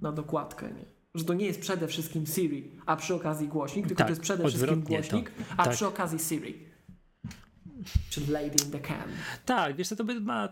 na 0.00 0.12
dokładkę, 0.12 0.66
nie? 0.66 0.84
Że 1.14 1.24
to 1.24 1.34
nie 1.34 1.46
jest 1.46 1.60
przede 1.60 1.88
wszystkim 1.88 2.26
Siri, 2.26 2.70
a 2.86 2.96
przy 2.96 3.14
okazji 3.14 3.48
głośnik, 3.48 3.86
tylko 3.86 3.98
Tak, 3.98 4.06
to 4.06 4.10
jest 4.10 4.22
przede 4.22 4.48
wszystkim 4.48 4.82
to. 4.82 4.88
głośnik, 4.88 5.32
a 5.56 5.64
Tak. 5.64 5.74
przy 5.74 5.86
okazji 5.86 6.18
Siri. 6.18 6.74
Czyli 8.10 8.26
Lady 8.26 8.64
in 8.64 8.70
the 8.70 8.80
Can. 8.80 9.08
Tak, 9.44 9.76
wiesz 9.76 9.88
to 9.88 10.04
by 10.04 10.20
ma, 10.20 10.48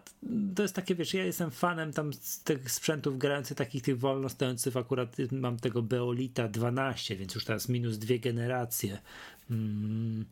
to 0.57 0.63
jest 0.63 0.75
takie, 0.75 0.95
wiesz, 0.95 1.15
ja 1.15 1.25
jestem 1.25 1.51
fanem 1.51 1.93
tam 1.93 2.13
z 2.13 2.43
tych 2.43 2.71
sprzętów 2.71 3.19
grających, 3.19 3.57
takich 3.57 3.83
tych 3.83 3.99
wolno 3.99 4.29
stojących, 4.29 4.77
akurat 4.77 5.17
mam 5.33 5.59
tego 5.59 5.83
Beolita 5.83 6.49
12, 6.49 7.17
więc 7.17 7.35
już 7.35 7.45
teraz 7.45 7.69
minus 7.69 7.99
dwie 7.99 8.19
generacje. 8.19 8.99
Mm. 9.51 10.25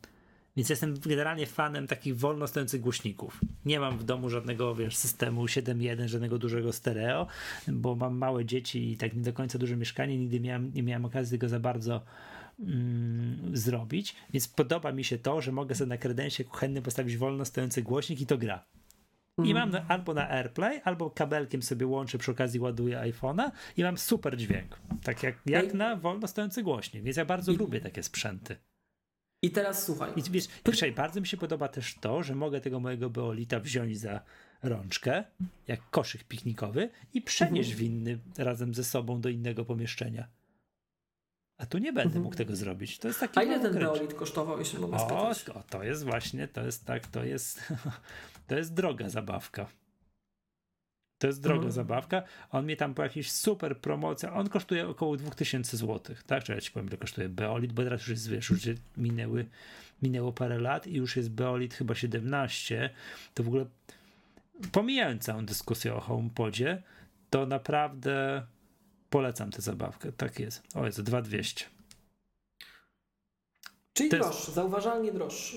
Więc 0.56 0.68
jestem 0.68 0.94
generalnie 0.98 1.46
fanem 1.46 1.86
takich 1.86 2.16
wolno 2.16 2.46
stojących 2.46 2.80
głośników. 2.80 3.40
Nie 3.64 3.80
mam 3.80 3.98
w 3.98 4.04
domu 4.04 4.30
żadnego, 4.30 4.74
wiesz, 4.74 4.96
systemu 4.96 5.44
7.1, 5.44 6.08
żadnego 6.08 6.38
dużego 6.38 6.72
stereo, 6.72 7.26
bo 7.68 7.96
mam 7.96 8.16
małe 8.16 8.44
dzieci 8.44 8.92
i 8.92 8.96
tak 8.96 9.14
nie 9.14 9.22
do 9.22 9.32
końca 9.32 9.58
duże 9.58 9.76
mieszkanie, 9.76 10.18
nigdy 10.18 10.40
miałem, 10.40 10.72
nie 10.74 10.82
miałem 10.82 11.04
okazji 11.04 11.38
tego 11.38 11.48
za 11.48 11.60
bardzo 11.60 12.02
mm, 12.60 13.56
zrobić, 13.56 14.16
więc 14.32 14.48
podoba 14.48 14.92
mi 14.92 15.04
się 15.04 15.18
to, 15.18 15.40
że 15.40 15.52
mogę 15.52 15.74
sobie 15.74 15.88
na 15.88 15.96
kredensie 15.98 16.44
kuchennym 16.44 16.82
postawić 16.82 17.16
wolno 17.16 17.44
stojący 17.44 17.82
głośnik 17.82 18.20
i 18.20 18.26
to 18.26 18.38
gra. 18.38 18.64
I 19.44 19.54
mam 19.54 19.70
na, 19.70 19.88
albo 19.88 20.14
na 20.14 20.30
AirPlay, 20.30 20.80
albo 20.84 21.10
kabelkiem 21.10 21.62
sobie 21.62 21.86
łączę, 21.86 22.18
przy 22.18 22.30
okazji 22.30 22.60
ładuję 22.60 22.98
iPhone'a 22.98 23.50
i 23.76 23.82
mam 23.82 23.98
super 23.98 24.36
dźwięk. 24.36 24.80
Tak 25.02 25.22
jak, 25.22 25.38
jak 25.46 25.74
na 25.74 25.96
wolno 25.96 26.26
stojący 26.26 26.62
głośnik, 26.62 27.02
więc 27.02 27.16
ja 27.16 27.24
bardzo 27.24 27.52
lubię 27.52 27.80
takie 27.80 28.02
sprzęty. 28.02 28.56
I 29.42 29.50
teraz 29.50 29.84
słuchaj. 29.86 30.12
I 30.16 30.22
wiesz, 30.30 30.48
słuchaj, 30.64 30.92
bardzo 30.92 31.20
mi 31.20 31.26
się 31.26 31.36
podoba 31.36 31.68
też 31.68 31.94
to, 31.94 32.22
że 32.22 32.34
mogę 32.34 32.60
tego 32.60 32.80
mojego 32.80 33.10
Beolita 33.10 33.60
wziąć 33.60 33.98
za 33.98 34.20
rączkę, 34.62 35.24
jak 35.68 35.90
koszyk 35.90 36.24
piknikowy 36.24 36.90
i 37.14 37.22
przenieść 37.22 37.74
winny 37.74 38.18
razem 38.38 38.74
ze 38.74 38.84
sobą 38.84 39.20
do 39.20 39.28
innego 39.28 39.64
pomieszczenia. 39.64 40.28
A 41.58 41.66
tu 41.66 41.78
nie 41.78 41.92
będę 41.92 42.20
mógł 42.20 42.36
tego 42.36 42.56
zrobić. 42.56 42.98
To 42.98 43.08
jest 43.08 43.20
taki 43.20 43.38
A 43.38 43.42
ile 43.42 43.60
ten 43.60 43.72
kręcz. 43.72 43.92
Beolit 43.92 44.14
kosztował, 44.14 44.58
jeśli 44.58 44.78
mogę 44.78 44.96
O, 44.96 45.34
spytać? 45.34 45.56
o, 45.56 45.62
to 45.70 45.82
jest 45.82 46.04
właśnie, 46.04 46.48
to 46.48 46.64
jest 46.64 46.84
tak, 46.84 47.06
to 47.06 47.24
jest, 47.24 47.72
to 48.48 48.54
jest 48.56 48.74
droga 48.74 49.08
zabawka. 49.08 49.66
To 51.20 51.26
jest 51.26 51.40
droga 51.42 51.56
Mhm. 51.56 51.72
zabawka. 51.72 52.22
On 52.50 52.64
mnie 52.64 52.76
tam 52.76 52.94
po 52.94 53.02
jakiejś 53.02 53.32
super 53.32 53.78
promocji, 53.78 54.28
on 54.28 54.48
kosztuje 54.48 54.88
około 54.88 55.16
2000 55.16 55.76
zł, 55.76 56.16
tak? 56.26 56.44
Czy 56.44 56.52
ja 56.52 56.60
ci 56.60 56.70
powiem, 56.70 56.88
ile 56.88 56.96
kosztuje 56.96 57.28
Beolit, 57.28 57.72
bo 57.72 57.82
teraz 57.82 58.00
już 58.00 58.08
jest, 58.08 58.28
wiesz, 58.28 58.50
już 58.50 58.60
minęły, 58.96 59.46
minęło 60.02 60.32
parę 60.32 60.58
lat 60.58 60.86
i 60.86 60.94
już 60.94 61.16
jest 61.16 61.30
Beolit 61.30 61.74
chyba 61.74 61.94
17. 61.94 62.90
To 63.34 63.42
w 63.42 63.48
ogóle, 63.48 63.66
pomijając 64.72 65.22
całą 65.22 65.46
dyskusję 65.46 65.94
o 65.94 66.00
HomePodzie, 66.00 66.82
to 67.30 67.46
naprawdę 67.46 68.46
polecam 69.10 69.50
tę 69.50 69.62
zabawkę. 69.62 70.12
Tak 70.12 70.38
jest. 70.38 70.62
O, 70.74 70.86
jest 70.86 71.00
2200. 71.00 71.64
Czyli 73.92 74.10
droższy, 74.10 74.52
zauważalnie 74.52 75.12
droższy. 75.12 75.56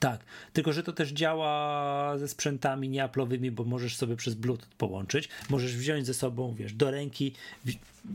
Tak, 0.00 0.20
tylko 0.52 0.72
że 0.72 0.82
to 0.82 0.92
też 0.92 1.10
działa 1.12 2.18
ze 2.18 2.28
sprzętami 2.28 2.88
nieaplowymi, 2.88 3.50
bo 3.50 3.64
możesz 3.64 3.96
sobie 3.96 4.16
przez 4.16 4.34
Bluetooth 4.34 4.68
połączyć. 4.78 5.28
Możesz 5.48 5.76
wziąć 5.76 6.06
ze 6.06 6.14
sobą, 6.14 6.54
wiesz, 6.54 6.72
do 6.72 6.90
ręki, 6.90 7.32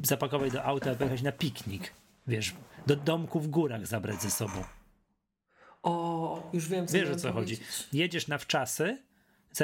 zapakować 0.03 0.51
do 0.51 0.63
auta, 0.63 0.95
pojechać 0.95 1.21
na 1.21 1.31
piknik. 1.31 1.93
Wiesz, 2.27 2.53
do 2.87 2.95
domku 2.95 3.39
w 3.39 3.47
górach 3.47 3.87
zabrać 3.87 4.21
ze 4.21 4.31
sobą. 4.31 4.63
O, 5.83 6.49
już 6.53 6.67
wiem, 6.67 6.87
co 6.87 6.93
Wiesz 6.93 7.09
o 7.09 7.15
co 7.15 7.33
chodzi. 7.33 7.57
powiedzieć. 7.57 7.87
Jedziesz 7.93 8.27
na 8.27 8.37
wczasy, 8.37 8.97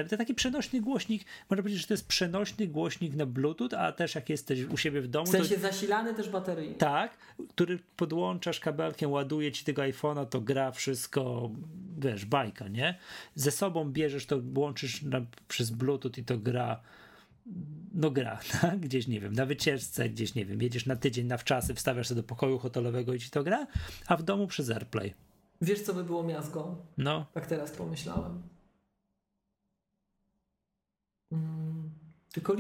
to 0.09 0.17
taki 0.17 0.33
przenośny 0.33 0.81
głośnik, 0.81 1.25
można 1.49 1.63
powiedzieć, 1.63 1.81
że 1.81 1.87
to 1.87 1.93
jest 1.93 2.07
przenośny 2.07 2.67
głośnik 2.67 3.15
na 3.15 3.25
Bluetooth, 3.25 3.69
a 3.77 3.91
też 3.91 4.15
jak 4.15 4.29
jesteś 4.29 4.63
u 4.63 4.77
siebie 4.77 5.01
w 5.01 5.07
domu, 5.07 5.25
W 5.27 5.31
to 5.31 5.37
sensie 5.37 5.57
zasilany 5.57 6.13
też 6.13 6.29
bateryjnie. 6.29 6.75
tak, 6.75 7.17
który 7.49 7.79
podłączasz 7.97 8.59
kabelkiem, 8.59 9.11
ładuje 9.11 9.51
ci 9.51 9.65
tego 9.65 9.81
iPhone'a, 9.81 10.25
to 10.25 10.41
gra 10.41 10.71
wszystko, 10.71 11.49
wiesz, 11.99 12.25
bajka, 12.25 12.67
nie? 12.67 12.97
Ze 13.35 13.51
sobą 13.51 13.91
bierzesz 13.91 14.25
to, 14.25 14.41
łączysz 14.55 15.01
na, 15.01 15.21
przez 15.47 15.69
Bluetooth 15.71 16.11
i 16.17 16.23
to 16.23 16.37
gra, 16.37 16.81
no 17.93 18.11
gra, 18.11 18.39
tak? 18.61 18.79
Gdzieś, 18.79 19.07
nie 19.07 19.19
wiem, 19.19 19.33
na 19.33 19.45
wycieczce, 19.45 20.09
gdzieś, 20.09 20.35
nie 20.35 20.45
wiem, 20.45 20.61
jedziesz 20.61 20.85
na 20.85 20.95
tydzień 20.95 21.27
na 21.27 21.37
wczasy, 21.37 21.73
wstawiasz 21.75 22.07
sobie 22.07 22.21
do 22.21 22.27
pokoju 22.27 22.59
hotelowego 22.59 23.13
i 23.13 23.19
ci 23.19 23.29
to 23.29 23.43
gra, 23.43 23.67
a 24.07 24.17
w 24.17 24.23
domu 24.23 24.47
przez 24.47 24.69
AirPlay. 24.69 25.13
Wiesz, 25.61 25.81
co 25.81 25.93
by 25.93 26.03
było 26.03 26.23
miazgą? 26.23 26.75
No, 26.97 27.25
Tak 27.33 27.47
teraz 27.47 27.71
pomyślałem. 27.71 28.41
Mm, 31.31 31.89
tylko 32.33 32.55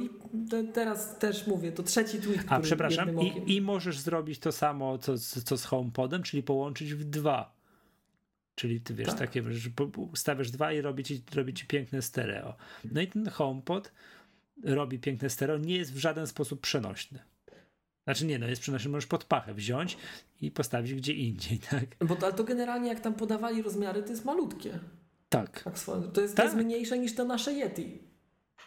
teraz 0.73 1.19
też 1.19 1.47
mówię, 1.47 1.71
to 1.71 1.83
trzeci 1.83 2.17
tweet, 2.21 2.37
który 2.37 2.55
a 2.55 2.59
przepraszam, 2.59 3.21
i, 3.21 3.55
i 3.55 3.61
możesz 3.61 3.99
zrobić 3.99 4.39
to 4.39 4.51
samo, 4.51 4.97
co, 4.97 5.17
z- 5.17 5.43
co 5.43 5.57
z 5.57 5.65
HomePodem, 5.65 6.23
czyli 6.23 6.43
połączyć 6.43 6.93
w 6.93 7.03
dwa. 7.03 7.57
Czyli 8.55 8.81
ty 8.81 8.93
wiesz, 8.93 9.07
Tak. 9.07 9.17
takie, 9.17 9.51
że 9.53 9.69
stawiasz 10.15 10.51
dwa 10.51 10.73
i 10.73 10.81
robi 10.81 11.03
ci, 11.03 11.23
robi 11.35 11.53
ci 11.53 11.65
piękne 11.67 12.01
stereo. 12.01 12.55
No 12.91 13.01
i 13.01 13.07
ten 13.07 13.29
HomePod 13.29 13.91
robi 14.63 14.99
piękne 14.99 15.29
stereo, 15.29 15.57
nie 15.57 15.75
jest 15.77 15.93
w 15.93 15.97
żaden 15.97 16.27
sposób 16.27 16.61
przenośny. 16.61 17.19
Znaczy 18.03 18.25
nie, 18.25 18.39
no 18.39 18.47
jest 18.47 18.61
przenośny, 18.61 18.91
możesz 18.91 19.07
pod 19.07 19.23
pachę 19.25 19.53
wziąć 19.53 19.97
i 20.41 20.51
postawić 20.51 20.93
gdzie 20.95 21.13
indziej, 21.13 21.59
tak? 21.71 21.85
Bo 22.07 22.15
to, 22.15 22.25
ale 22.25 22.35
to 22.35 22.43
generalnie 22.43 22.89
jak 22.89 22.99
tam 22.99 23.13
podawali 23.13 23.61
rozmiary, 23.61 24.03
to 24.03 24.09
jest 24.09 24.25
malutkie. 24.25 24.79
Tak. 25.29 25.63
Tak 25.63 25.79
to, 26.13 26.21
jest, 26.21 26.35
Tak. 26.35 26.45
to 26.45 26.51
jest 26.51 26.65
mniejsze 26.65 26.99
niż 26.99 27.15
te 27.15 27.25
nasze 27.25 27.53
Yeti. 27.53 27.99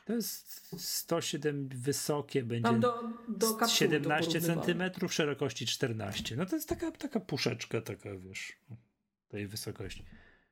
To 0.06 0.12
jest 0.12 0.70
107 0.78 1.68
wysokie, 1.68 2.42
będzie 2.42 2.62
Tam 2.68 2.80
do, 2.80 3.02
do 3.28 3.54
kapsuły 3.54 3.58
to 3.58 3.68
17 3.68 4.30
porównywałem. 4.30 4.58
centymetrów, 4.66 5.14
szerokości 5.14 5.66
14. 5.66 6.36
No 6.36 6.46
to 6.46 6.56
jest 6.56 6.68
taka, 6.68 6.90
taka 6.90 7.20
puszeczka, 7.20 7.80
taka 7.80 8.10
wiesz, 8.16 8.52
tej 9.28 9.46
wysokości. 9.46 10.04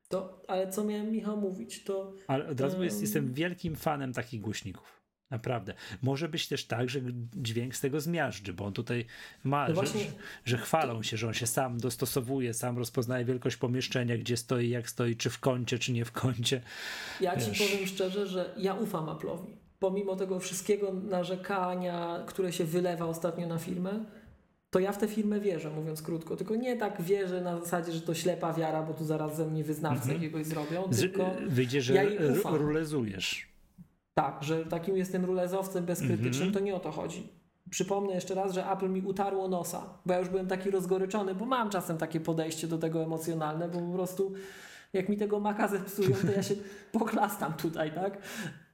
To, 0.08 0.42
ale 0.48 0.70
co 0.72 0.84
miałem 0.84 1.10
Michał 1.12 1.36
mówić, 1.40 1.84
to 1.84 2.14
Ale 2.26 2.46
od 2.48 2.60
razu 2.60 2.84
jest, 2.84 2.96
Ym. 2.96 3.02
jestem 3.02 3.32
wielkim 3.34 3.76
fanem 3.76 4.12
takich 4.12 4.40
głośników. 4.40 4.97
Naprawdę. 5.30 5.74
Może 6.02 6.28
być 6.28 6.48
też 6.48 6.64
tak, 6.66 6.90
że 6.90 7.00
dźwięk 7.36 7.76
z 7.76 7.80
tego 7.80 8.00
zmiażdży, 8.00 8.52
bo 8.52 8.64
on 8.64 8.72
tutaj 8.72 9.06
ma, 9.44 9.62
No 9.62 9.66
że, 9.68 9.74
właśnie- 9.74 10.00
że, 10.00 10.10
że 10.44 10.58
chwalą 10.58 11.02
się, 11.02 11.16
że 11.16 11.26
on 11.26 11.34
się 11.34 11.46
sam 11.46 11.78
dostosowuje, 11.80 12.54
sam 12.54 12.78
rozpoznaje 12.78 13.24
wielkość 13.24 13.56
pomieszczenia, 13.56 14.18
gdzie 14.18 14.36
stoi, 14.36 14.68
jak 14.68 14.90
stoi, 14.90 15.16
czy 15.16 15.30
w 15.30 15.38
kącie, 15.40 15.78
czy 15.78 15.92
nie 15.92 16.04
w 16.04 16.12
kącie. 16.12 16.60
ja 17.20 17.40
ci 17.40 17.50
Wiesz. 17.50 17.58
powiem 17.70 17.86
szczerze, 17.86 18.26
że 18.26 18.54
ja 18.56 18.74
ufam 18.74 19.06
Apple'owi. 19.06 19.46
Pomimo 19.78 20.16
tego 20.16 20.40
wszystkiego 20.40 20.92
narzekania, 20.92 22.24
które 22.26 22.52
się 22.52 22.64
wylewa 22.64 23.04
ostatnio 23.06 23.46
na 23.46 23.58
firmę, 23.58 24.04
to 24.70 24.78
ja 24.78 24.92
w 24.92 24.98
tę 24.98 25.08
firmę 25.08 25.40
wierzę, 25.40 25.70
mówiąc 25.70 26.02
krótko. 26.02 26.36
Tylko 26.36 26.56
nie 26.56 26.76
tak 26.76 27.02
wierzę 27.02 27.40
na 27.40 27.60
zasadzie, 27.60 27.92
że 27.92 28.00
to 28.00 28.14
ślepa 28.14 28.52
wiara, 28.52 28.82
bo 28.82 28.94
tu 28.94 29.04
zaraz 29.04 29.36
ze 29.36 29.46
mnie 29.46 29.64
wyznawcę 29.64 30.02
Mhm. 30.02 30.22
jakiegoś 30.22 30.46
zrobią, 30.46 30.82
tylko 31.00 31.36
wyjdzie, 31.46 31.82
że 31.82 31.94
ja 31.94 32.02
jej 32.02 32.18
ufam. 32.32 32.54
rulezujesz. 32.54 33.47
Tak, 34.22 34.44
że 34.44 34.64
takim 34.66 34.96
jestem 34.96 35.24
rulezowcem 35.24 35.84
bezkrytycznym, 35.84 36.48
Mhm. 36.48 36.52
to 36.52 36.60
nie 36.60 36.74
o 36.74 36.80
to 36.80 36.90
chodzi. 36.92 37.32
Przypomnę 37.70 38.14
jeszcze 38.14 38.34
raz, 38.34 38.52
że 38.54 38.70
Apple 38.70 38.88
mi 38.88 39.02
utarło 39.02 39.48
nosa, 39.48 39.82
bo 40.06 40.12
ja 40.12 40.18
już 40.18 40.28
byłem 40.28 40.46
taki 40.46 40.70
rozgoryczony, 40.70 41.34
bo 41.34 41.44
mam 41.44 41.70
czasem 41.70 41.98
takie 41.98 42.20
podejście 42.20 42.66
do 42.68 42.78
tego 42.78 43.02
emocjonalne, 43.02 43.68
bo 43.68 43.78
po 43.80 43.92
prostu 43.92 44.32
jak 44.92 45.08
mi 45.08 45.16
tego 45.16 45.40
maka 45.40 45.68
zepsują, 45.68 46.16
to 46.26 46.32
ja 46.32 46.42
się 46.42 46.54
poklastam 46.98 47.52
tutaj, 47.52 47.92
tak? 47.94 48.18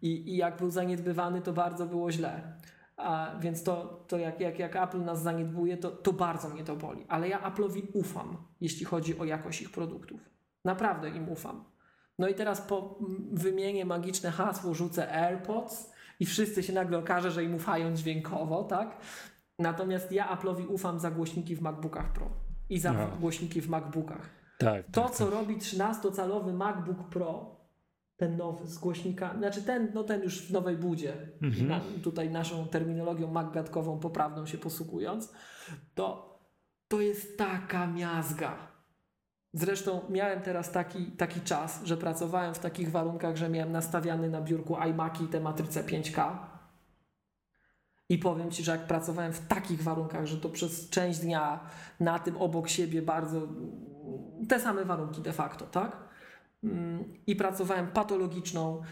I, 0.03 0.33
i 0.33 0.37
jak 0.37 0.57
był 0.57 0.71
zaniedbywany, 0.71 1.41
to 1.43 1.53
bardzo 1.53 1.87
było 1.87 2.12
źle. 2.12 2.53
A, 2.97 3.31
więc 3.41 3.62
to, 3.62 4.05
to 4.09 4.19
jak, 4.19 4.41
jak, 4.41 4.59
jak 4.59 4.77
Apple 4.77 5.05
nas 5.05 5.23
zaniedbuje, 5.23 5.77
to, 5.77 5.91
to 5.91 6.12
bardzo 6.12 6.49
mnie 6.49 6.65
to 6.65 6.77
boli. 6.77 7.05
Ale 7.09 7.28
ja 7.28 7.51
Apple'owi 7.51 7.83
ufam, 7.93 8.37
jeśli 8.60 8.85
chodzi 8.87 9.19
o 9.19 9.25
jakość 9.25 9.62
ich 9.62 9.71
produktów. 9.71 10.21
Naprawdę 10.65 11.09
im 11.10 11.28
ufam. 11.28 11.65
No 12.19 12.29
i 12.29 12.35
teraz 12.35 12.61
po 12.61 12.99
wymienię 13.33 13.85
magiczne 13.85 14.31
hasło, 14.31 14.75
rzucę 14.75 15.13
AirPods 15.13 15.93
i 16.21 16.27
wszyscy 16.27 16.63
się 16.63 16.73
nagle 16.73 16.99
okaże, 16.99 17.31
że 17.31 17.45
im 17.45 17.55
ufają 17.55 17.95
dźwiękowo, 17.95 18.65
tak? 18.65 18.97
Natomiast 19.59 20.13
ja 20.13 20.37
Apple'owi 20.37 20.67
ufam 20.69 20.99
za 21.01 21.11
głośniki 21.11 21.57
w 21.57 21.61
MacBookach 21.63 22.13
Pro 22.13 22.31
i 22.71 22.79
za 22.79 22.91
Aha. 22.91 23.17
głośniki 23.21 23.61
w 23.61 23.69
MacBookach. 23.69 24.31
Tak. 24.59 24.87
To, 24.93 25.03
tak, 25.03 25.11
co 25.11 25.31
robi 25.31 25.57
13-calowy 25.57 26.53
MacBook 26.53 27.09
Pro, 27.09 27.57
ten 28.17 28.37
nowy 28.37 28.67
z 28.67 28.79
głośnikami, 28.79 29.39
znaczy 29.39 29.63
ten, 29.63 29.91
no 29.95 30.05
ten 30.05 30.23
już 30.23 30.49
w 30.49 30.53
nowej 30.53 30.77
budzie, 30.77 31.13
Mhm. 31.43 31.69
na, 31.69 31.81
tutaj 32.03 32.31
naszą 32.31 32.69
terminologią 32.69 33.31
macgatkową 33.31 33.99
poprawną 33.99 34.47
się 34.47 34.59
posługując, 34.59 35.33
to, 35.95 36.39
to 36.89 37.01
jest 37.01 37.39
taka 37.39 37.87
miazga. 37.87 38.74
Zresztą 39.54 40.01
miałem 40.08 40.42
teraz 40.42 40.72
taki, 40.72 41.06
taki 41.06 41.40
czas, 41.40 41.81
że 41.85 41.97
pracowałem 41.97 42.54
w 42.54 42.58
takich 42.58 42.90
warunkach, 42.90 43.37
że 43.37 43.49
miałem 43.49 43.72
nastawiany 43.72 44.31
na 44.31 44.40
biurku 44.40 44.76
iMaki 44.76 45.24
i 45.24 45.28
te 45.28 45.40
matryce 45.40 45.85
5K. 45.85 46.37
I 48.08 48.19
powiem 48.19 48.51
Ci, 48.51 48.65
że 48.65 48.72
jak 48.72 48.87
pracowałem 48.87 49.33
w 49.33 49.47
takich 49.47 49.83
warunkach, 49.83 50.26
że 50.26 50.37
to 50.37 50.49
przez 50.49 50.90
część 50.90 51.19
dnia 51.19 51.60
na 52.01 52.19
tym 52.19 52.37
obok 52.37 52.69
siebie 52.69 53.03
bardzo 53.03 53.49
te 54.49 54.60
same 54.60 54.85
warunki 54.85 55.20
de 55.20 55.33
facto, 55.33 55.67
tak? 55.67 55.97
Mm, 56.65 57.04
I 57.26 57.37
pracowałem 57.37 57.87
patologiczną, 57.87 58.83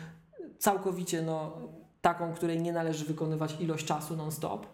całkowicie 0.59 1.23
no, 1.23 1.59
taką, 2.01 2.33
której 2.33 2.63
nie 2.63 2.73
należy 2.73 3.05
wykonywać 3.05 3.61
ilość 3.61 3.87
czasu 3.87 4.17
non-stop, 4.17 4.67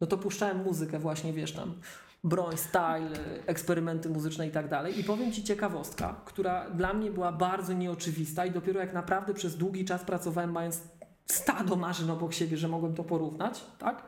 no 0.00 0.06
to 0.06 0.18
puszczałem 0.18 0.62
muzykę 0.62 0.98
właśnie, 0.98 1.32
wiesz 1.32 1.52
tam, 1.52 1.74
broń, 2.24 2.56
style, 2.56 3.10
eksperymenty 3.46 4.08
muzyczne 4.08 4.46
i 4.46 4.50
tak 4.50 4.68
dalej. 4.68 5.00
I 5.00 5.04
powiem 5.04 5.32
Ci 5.32 5.44
ciekawostka, 5.44 6.20
która 6.24 6.70
dla 6.70 6.92
mnie 6.94 7.10
była 7.10 7.32
bardzo 7.32 7.72
nieoczywista 7.72 8.46
i 8.46 8.50
dopiero 8.50 8.80
jak 8.80 8.94
naprawdę 8.94 9.34
przez 9.34 9.56
długi 9.56 9.84
czas 9.84 10.04
pracowałem 10.04 10.52
mając 10.52 10.82
stado 11.26 11.76
maszyn 11.76 12.10
obok 12.10 12.34
siebie, 12.34 12.56
że 12.56 12.68
mogłem 12.68 12.94
to 12.94 13.04
porównać, 13.04 13.64
tak? 13.78 14.06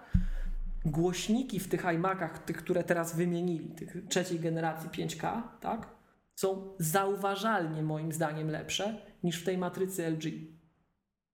Głośniki 0.84 1.60
w 1.60 1.68
tych 1.68 1.84
iMacach, 1.94 2.44
tych, 2.44 2.56
które 2.56 2.84
teraz 2.84 3.16
wymienili, 3.16 3.68
tych 3.68 4.08
trzeciej 4.08 4.40
generacji 4.40 4.90
5K, 4.90 5.42
tak? 5.60 5.88
Są 6.34 6.74
zauważalnie 6.78 7.82
moim 7.82 8.12
zdaniem 8.12 8.50
lepsze 8.50 8.94
niż 9.22 9.42
w 9.42 9.44
tej 9.44 9.58
matrycy 9.58 10.10
LG. 10.10 10.24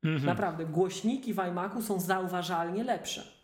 Mhm. 0.04 0.26
Naprawdę, 0.26 0.66
głośniki 0.66 1.34
w 1.34 1.38
iMacu 1.38 1.82
są 1.82 2.00
zauważalnie 2.00 2.84
lepsze. 2.84 3.41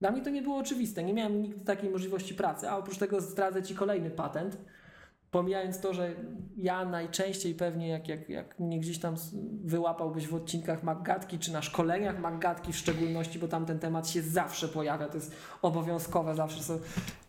Dla 0.00 0.10
mnie 0.10 0.22
to 0.22 0.30
nie 0.30 0.42
było 0.42 0.56
oczywiste, 0.56 1.04
nie 1.04 1.14
miałem 1.14 1.42
nigdy 1.42 1.64
takiej 1.64 1.90
możliwości 1.90 2.34
pracy, 2.34 2.70
a 2.70 2.76
oprócz 2.76 2.98
tego 2.98 3.20
zdradzę 3.20 3.62
Ci 3.62 3.74
kolejny 3.74 4.10
patent. 4.10 4.58
Pomijając 5.30 5.80
to, 5.80 5.94
że 5.94 6.14
ja 6.56 6.84
najczęściej 6.84 7.54
pewnie, 7.54 7.88
jak, 7.88 8.08
jak, 8.08 8.28
jak 8.28 8.58
mnie 8.58 8.80
gdzieś 8.80 8.98
tam 8.98 9.14
wyłapałbyś 9.64 10.26
w 10.26 10.34
odcinkach 10.34 10.82
Maggatki, 10.82 11.38
czy 11.38 11.52
na 11.52 11.62
szkoleniach 11.62 12.18
Maggatki 12.18 12.72
w 12.72 12.76
szczególności, 12.76 13.38
bo 13.38 13.48
tam 13.48 13.66
ten 13.66 13.78
temat 13.78 14.08
się 14.08 14.22
zawsze 14.22 14.68
pojawia, 14.68 15.08
to 15.08 15.14
jest 15.14 15.32
obowiązkowe, 15.62 16.34
zawsze, 16.34 16.62
są, 16.62 16.78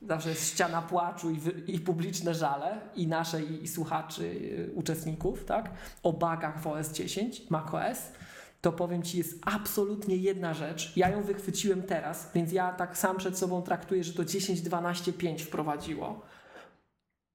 zawsze 0.08 0.30
jest 0.30 0.48
ściana 0.48 0.82
płaczu 0.82 1.32
i, 1.32 1.40
i 1.68 1.80
publiczne 1.80 2.34
żale, 2.36 2.82
i 2.96 3.08
nasze, 3.08 3.44
i, 3.44 3.64
i 3.64 3.68
słuchaczy, 3.68 4.24
y, 4.24 4.72
uczestników, 4.76 5.46
tak? 5.46 5.72
O 6.04 6.14
bugach 6.14 6.62
w 6.62 6.68
OS 6.68 6.92
10, 6.92 7.50
macOS 7.50 8.12
to 8.62 8.72
powiem 8.72 9.04
Ci, 9.04 9.18
jest 9.18 9.40
absolutnie 9.46 10.16
jedna 10.18 10.54
rzecz. 10.54 10.98
Ja 10.98 11.10
ją 11.10 11.24
wychwyciłem 11.24 11.84
teraz, 11.84 12.32
więc 12.36 12.52
ja 12.52 12.74
tak 12.74 12.98
sam 12.98 13.18
przed 13.18 13.38
sobą 13.38 13.62
traktuję, 13.62 14.04
że 14.04 14.14
to 14.14 14.24
10.12.5 14.24 15.40
wprowadziło. 15.40 16.22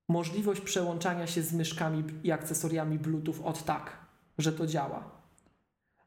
Możliwość 0.09 0.61
przełączania 0.61 1.27
się 1.27 1.43
z 1.43 1.53
myszkami 1.53 2.05
i 2.25 2.33
akcesoriami 2.33 2.99
Bluetooth 2.99 3.45
od 3.45 3.65
tak, 3.65 3.97
że 4.39 4.53
to 4.53 4.67
działa. 4.67 5.11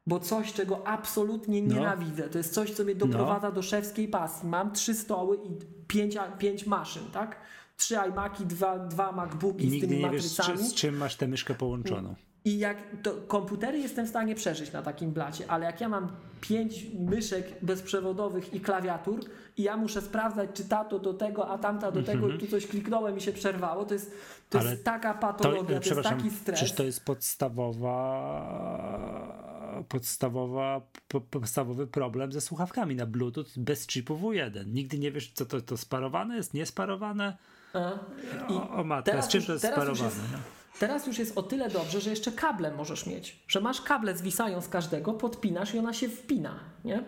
Bo 0.06 0.20
coś, 0.20 0.52
czego 0.52 0.86
absolutnie 0.86 1.62
No. 1.62 1.74
nienawidzę, 1.74 2.28
to 2.28 2.38
jest 2.38 2.54
coś, 2.54 2.70
co 2.70 2.84
mnie 2.84 2.94
doprowadza 2.94 3.52
do 3.52 3.62
szewskiej 3.62 4.08
pasji. 4.08 4.48
Mam 4.48 4.72
trzy 4.72 4.94
stoły 4.94 5.36
i 5.36 5.48
pięć, 5.86 6.16
pięć 6.38 6.66
maszyn, 6.66 7.02
tak? 7.12 7.40
Trzy 7.76 7.94
iMaki, 7.94 8.46
dwa, 8.46 8.78
dwa 8.78 9.12
MacBooki 9.12 9.66
I 9.66 9.78
z 9.78 9.80
tymi 9.80 9.96
nie 9.98 10.10
wiesz, 10.10 10.22
matrycami. 10.24 10.58
czy, 10.58 10.64
z 10.64 10.74
czym 10.74 10.96
masz 10.96 11.16
tę 11.16 11.28
myszkę 11.28 11.54
połączoną. 11.54 12.14
I 12.44 12.58
jak 12.58 12.76
to 13.02 13.12
komputery 13.26 13.78
jestem 13.78 14.06
w 14.06 14.08
stanie 14.08 14.34
przeżyć 14.34 14.72
na 14.72 14.82
takim 14.82 15.10
blacie, 15.10 15.50
ale 15.50 15.66
jak 15.66 15.80
ja 15.80 15.88
mam 15.88 16.08
pięć 16.40 16.86
myszek 16.98 17.52
bezprzewodowych 17.62 18.54
i 18.54 18.60
klawiatur 18.60 19.20
i 19.56 19.62
ja 19.62 19.76
muszę 19.76 20.02
sprawdzać, 20.02 20.50
czy 20.54 20.64
tato 20.64 20.98
do 20.98 21.14
tego, 21.14 21.48
a 21.48 21.58
tamta 21.58 21.92
do 21.92 22.02
tego, 22.02 22.28
i 22.28 22.38
tu 22.38 22.46
coś 22.46 22.66
kliknąłem 22.66 23.18
i 23.18 23.20
się 23.20 23.32
przerwało, 23.32 23.84
to 23.84 23.94
jest, 23.94 24.10
to 24.50 24.58
Ale 24.58 24.70
jest 24.70 24.84
taka 24.84 25.14
To, 25.14 25.20
patologia, 25.20 25.76
e, 25.76 25.80
to, 25.80 25.88
jest 25.94 26.02
taki 26.08 26.30
stres. 26.30 26.56
przecież 26.58 26.76
to 26.76 26.84
jest 26.84 27.04
podstawowa, 27.04 29.84
podstawowa, 29.88 30.80
po- 31.08 31.20
podstawowy 31.20 31.86
problem 31.86 32.32
ze 32.32 32.40
słuchawkami 32.40 32.94
na 32.96 33.06
Bluetooth 33.06 33.46
bez 33.56 33.86
chipu 33.86 34.14
W1. 34.16 34.66
Nigdy 34.66 34.98
nie 34.98 35.12
wiesz, 35.12 35.32
co 35.34 35.46
to, 35.46 35.60
to 35.60 35.76
sparowane 35.76 36.36
jest, 36.36 36.54
niesparowane. 36.54 37.36
A? 37.74 37.90
I 38.52 38.56
O, 38.56 38.70
o 38.70 38.84
matka, 38.84 39.10
teraz 39.12 39.24
z 39.24 39.28
czym 39.28 39.42
to 39.42 39.52
jest 39.52 39.64
teraz 39.64 39.74
sparowane? 39.98 40.38
No? 40.80 40.88
Teraz 40.88 41.06
już 41.06 41.18
jest 41.18 41.38
o 41.38 41.42
tyle 41.42 41.68
dobrze, 41.68 42.00
że 42.00 42.10
jeszcze 42.10 42.32
kable 42.32 42.70
możesz 42.70 43.06
mieć. 43.06 43.44
Że 43.48 43.60
masz 43.60 43.80
kable 43.80 44.16
zwisają 44.16 44.60
z 44.60 44.68
każdego, 44.68 45.14
podpinasz 45.14 45.74
i 45.74 45.78
ona 45.78 45.92
się 45.92 46.08
wpina, 46.08 46.60
nie? 46.84 47.04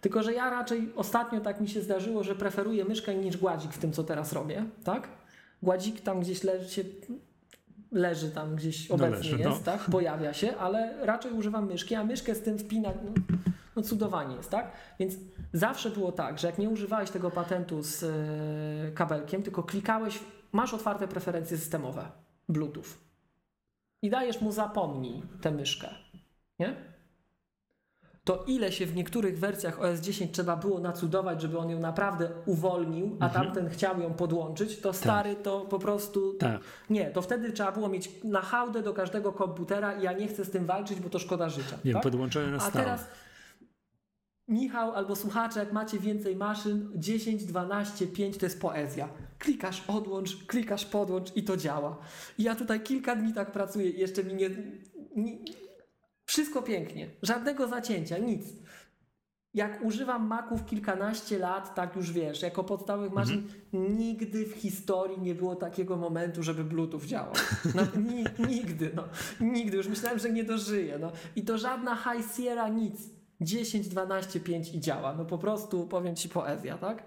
Tylko, 0.00 0.22
że 0.22 0.32
ja 0.32 0.50
raczej 0.50 0.92
ostatnio 0.96 1.40
tak 1.40 1.60
mi 1.60 1.68
się 1.68 1.82
zdarzyło, 1.82 2.24
że 2.24 2.34
preferuję 2.34 2.84
myszkę 2.84 3.14
niż 3.14 3.36
gładzik 3.36 3.72
w 3.72 3.78
tym, 3.78 3.92
co 3.92 4.04
teraz 4.04 4.32
robię, 4.32 4.64
tak? 4.84 5.08
Gładzik 5.62 6.00
tam 6.00 6.20
gdzieś 6.20 6.44
leży 6.44 6.68
się, 6.68 6.84
leży 7.92 8.30
tam 8.30 8.56
gdzieś 8.56 8.90
obecnie 8.90 9.16
leży, 9.16 9.38
jest, 9.38 9.66
no. 9.66 9.72
tak? 9.72 9.80
Pojawia 9.80 10.34
się, 10.34 10.56
ale 10.56 11.06
raczej 11.06 11.32
używam 11.32 11.66
myszki, 11.66 11.94
a 11.94 12.04
myszkę 12.04 12.34
z 12.34 12.42
tym 12.42 12.58
wpinać, 12.58 12.96
no, 13.04 13.36
no 13.76 13.82
cudowanie 13.82 14.36
jest, 14.36 14.50
tak? 14.50 14.72
Więc 14.98 15.14
zawsze 15.52 15.90
było 15.90 16.12
tak, 16.12 16.38
że 16.38 16.46
jak 16.46 16.58
nie 16.58 16.68
używałeś 16.68 17.10
tego 17.10 17.30
patentu 17.30 17.82
z 17.82 18.02
e, 18.02 18.92
kabelkiem, 18.92 19.42
tylko 19.42 19.62
klikałeś, 19.62 20.20
masz 20.52 20.74
otwarte 20.74 21.08
preferencje 21.08 21.58
systemowe, 21.58 22.06
Bluetooth 22.48 22.86
i 24.02 24.10
dajesz 24.10 24.40
mu 24.40 24.52
zapomnij 24.52 25.22
tę 25.40 25.50
myszkę, 25.50 25.88
nie? 26.58 26.96
To 28.24 28.44
ile 28.46 28.72
się 28.72 28.86
w 28.86 28.96
niektórych 28.96 29.38
wersjach 29.38 29.80
OS 29.80 30.00
10 30.00 30.32
trzeba 30.32 30.56
było 30.56 30.80
nacudować, 30.80 31.42
żeby 31.42 31.58
on 31.58 31.70
ją 31.70 31.80
naprawdę 31.80 32.30
uwolnił, 32.46 33.16
a 33.20 33.28
tamten 33.28 33.68
chciał 33.68 34.00
ją 34.00 34.14
podłączyć, 34.14 34.80
to 34.80 34.92
stary 34.92 35.36
to 35.36 35.60
po 35.60 35.78
prostu 35.78 36.34
Tak. 36.34 36.60
nie, 36.90 37.10
to 37.10 37.22
wtedy 37.22 37.52
trzeba 37.52 37.72
było 37.72 37.88
mieć 37.88 38.10
na 38.24 38.40
hałdę 38.40 38.82
do 38.82 38.94
każdego 38.94 39.32
komputera 39.32 39.94
i 40.00 40.02
ja 40.02 40.12
nie 40.12 40.28
chcę 40.28 40.44
z 40.44 40.50
tym 40.50 40.66
walczyć, 40.66 41.00
bo 41.00 41.08
to 41.10 41.18
szkoda 41.18 41.48
życia. 41.48 41.78
Nie 41.84 41.92
tak? 41.92 42.02
podłączone 42.02 42.46
na 42.50 42.56
A 42.56 42.60
stałe. 42.60 42.84
teraz 42.84 43.06
Michał 44.48 44.92
albo 44.92 45.16
słuchacze, 45.16 45.60
jak 45.60 45.72
macie 45.72 45.98
więcej 45.98 46.36
maszyn, 46.36 46.92
10, 46.94 47.44
12, 47.44 48.06
5 48.06 48.38
to 48.38 48.46
jest 48.46 48.60
poezja. 48.60 49.08
Klikasz 49.38 49.84
odłącz, 49.88 50.44
klikasz 50.46 50.84
podłącz 50.84 51.36
i 51.36 51.44
to 51.44 51.56
działa. 51.56 51.98
I 52.38 52.42
ja 52.42 52.54
tutaj 52.54 52.80
kilka 52.80 53.16
dni 53.16 53.32
tak 53.32 53.52
pracuję 53.52 53.90
i 53.90 54.00
jeszcze 54.00 54.24
mi 54.24 54.34
nie, 54.34 54.50
nie... 55.16 55.38
Wszystko 56.24 56.62
pięknie. 56.62 57.10
Żadnego 57.22 57.68
zacięcia, 57.68 58.18
nic. 58.18 58.44
Jak 59.54 59.84
używam 59.84 60.26
Maców 60.26 60.64
kilkanaście 60.64 61.38
lat, 61.38 61.74
tak 61.74 61.96
już 61.96 62.12
wiesz, 62.12 62.42
jako 62.42 62.64
podstawowych 62.64 63.12
maszyn, 63.12 63.48
nigdy 63.72 64.46
w 64.46 64.52
historii 64.52 65.20
nie 65.20 65.34
było 65.34 65.56
takiego 65.56 65.96
momentu, 65.96 66.42
żeby 66.42 66.64
Bluetooth 66.64 67.00
działał. 67.00 67.32
No, 67.74 67.82
ni, 68.00 68.24
nigdy, 68.54 68.90
no. 68.94 69.04
Nigdy. 69.40 69.76
Już 69.76 69.88
myślałem, 69.88 70.18
że 70.18 70.30
nie 70.30 70.44
dożyję. 70.44 70.98
No. 70.98 71.12
I 71.36 71.42
to 71.42 71.58
żadna 71.58 71.96
High 71.96 72.36
Sierra, 72.36 72.68
nic. 72.68 73.16
10, 73.40 73.88
12, 73.88 74.40
5 74.40 74.74
i 74.74 74.80
działa. 74.80 75.14
No 75.14 75.24
po 75.24 75.38
prostu 75.38 75.86
powiem 75.86 76.16
ci 76.16 76.28
poezja, 76.28 76.78
tak? 76.78 77.02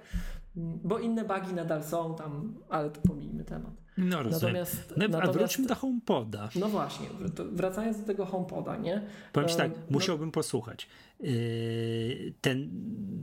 Bo 0.84 1.00
inne 1.00 1.24
bugi 1.26 1.54
nadal 1.54 1.84
są 1.84 2.16
tam, 2.16 2.54
ale 2.70 2.90
to 2.90 3.02
pomijmy 3.02 3.44
temat. 3.44 3.72
No 3.98 4.24
rozumiem. 4.24 4.54
Natomiast, 4.54 4.94
No, 4.98 5.06
a 5.06 5.08
natomiast 5.08 5.38
wróćmy 5.38 5.66
do 5.68 5.76
HomePoda. 5.76 6.50
no 6.56 6.70
właśnie, 6.70 7.08
wracając 7.52 8.00
do 8.00 8.06
tego 8.06 8.26
HomePoda, 8.26 8.78
nie? 8.78 9.02
Powiem 9.34 9.50
ci 9.50 9.56
tak, 9.58 9.72
E, 9.72 9.76
no- 9.76 9.82
musiałbym 9.90 10.32
posłuchać. 10.32 10.88
Yy, 11.20 12.34
ten, 12.42 12.68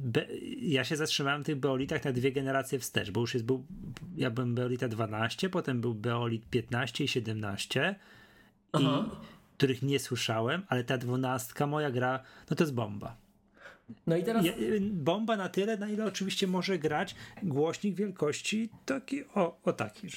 be, 0.05 0.27
ja 0.61 0.85
się 0.85 0.97
zatrzymałem 0.97 1.43
w 1.43 1.47
tych 1.47 1.57
Beolitach 1.57 2.05
na 2.05 2.13
dwie 2.13 2.33
generacje 2.33 2.79
wstecz, 2.79 3.11
bo 3.11 3.21
już 3.21 3.35
jest 3.35 3.47
był, 3.47 3.65
ja 4.17 4.31
byłem 4.31 4.55
Beolita 4.55 4.89
12, 4.89 5.51
potem 5.51 5.81
był 5.81 5.95
Beolit 5.95 6.51
15 6.51 7.05
i 7.05 7.09
17, 7.09 7.95
i, 8.79 8.85
których 9.57 9.83
nie 9.83 9.99
słyszałem, 9.99 10.63
ale 10.69 10.85
ta 10.85 10.99
dwunastka 10.99 11.67
moja 11.67 11.91
gra, 11.91 12.23
no 12.51 12.57
to 12.57 12.65
jest 12.65 12.75
bomba. 12.75 13.17
No 14.07 14.17
i 14.17 14.25
teraz 14.25 14.47
bomba 14.81 15.37
na 15.37 15.49
tyle, 15.49 15.77
na 15.77 15.89
ile 15.89 16.05
oczywiście 16.05 16.47
może 16.47 16.79
grać 16.79 17.15
głośnik 17.43 17.95
wielkości 17.95 18.69
taki, 18.87 19.25
o, 19.35 19.59
o 19.65 19.73
taki, 19.73 20.09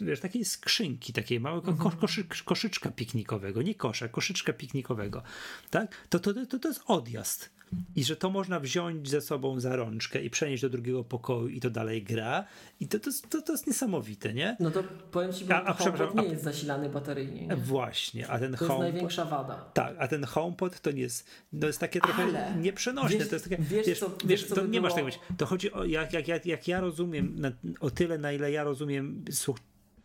wiesz, 0.00 0.20
takiej 0.20 0.44
skrzynki, 0.44 1.12
takiej 1.12 1.40
małej 1.40 1.62
ko, 1.62 1.70
Mhm. 1.70 1.96
koszy, 1.96 2.24
koszyczka 2.44 2.90
piknikowego, 2.90 3.62
nie 3.62 3.74
kosza, 3.74 4.08
koszyczka 4.08 4.52
piknikowego, 4.52 5.22
tak? 5.70 6.06
To, 6.08 6.18
to, 6.18 6.34
to, 6.46 6.58
to 6.58 6.68
jest 6.68 6.82
odjazd. 6.86 7.50
I 7.96 8.04
że 8.04 8.16
to 8.16 8.30
można 8.30 8.60
wziąć 8.60 9.08
ze 9.08 9.20
sobą 9.20 9.60
za 9.60 9.76
rączkę 9.76 10.22
i 10.22 10.30
przenieść 10.30 10.62
do 10.62 10.68
drugiego 10.68 11.04
pokoju 11.04 11.48
i 11.48 11.60
to 11.60 11.70
dalej 11.70 12.02
gra. 12.02 12.44
I 12.80 12.88
to, 12.88 12.98
to, 12.98 13.10
to, 13.30 13.42
to 13.42 13.52
jest 13.52 13.66
niesamowite, 13.66 14.34
nie? 14.34 14.56
No 14.60 14.70
to 14.70 14.82
powiem 15.10 15.32
ci, 15.32 15.44
bo 15.44 15.54
A- 15.54 15.64
a 15.64 15.72
HomePod 15.72 16.14
nie 16.14 16.20
a- 16.20 16.24
jest 16.24 16.44
zasilany 16.44 16.88
bateryjnie. 16.88 17.46
Nie? 17.46 17.56
Właśnie, 17.56 18.28
a 18.28 18.38
ten 18.38 18.52
To 18.52 18.52
jest 18.52 18.58
HomePod... 18.58 18.80
największa 18.92 19.24
wada. 19.24 19.54
Tak, 19.74 19.96
a 19.98 20.08
ten 20.08 20.24
HomePod 20.24 20.80
to 20.80 20.90
nie 20.90 21.00
jest, 21.02 21.30
to 21.60 21.66
jest 21.66 21.78
takie 21.78 22.00
trochę 22.00 22.22
Ale 22.22 22.54
nieprzenośne. 22.60 23.18
wiesz- 23.18 23.28
to 23.28 23.34
jest 23.34 23.48
takie, 23.50 23.62
wiesz, 23.62 23.86
wiesz, 23.86 23.98
co- 24.00 24.10
wiesz, 24.24 24.46
co 24.46 24.54
to 24.54 24.62
by 24.62 24.68
nie 24.68 24.80
masz 24.80 24.94
było- 24.94 25.06
tego 25.10 25.18
być. 25.28 25.36
To 25.38 25.46
chodzi 25.46 25.72
o, 25.72 25.84
jak, 25.84 26.12
jak, 26.12 26.28
jak, 26.28 26.46
jak 26.46 26.68
ja 26.68 26.80
rozumiem, 26.80 27.34
na, 27.38 27.52
o 27.80 27.90
tyle 27.90 28.18
na 28.18 28.32
ile 28.32 28.52
ja 28.52 28.64
rozumiem, 28.64 29.24
słuch, 29.30 29.58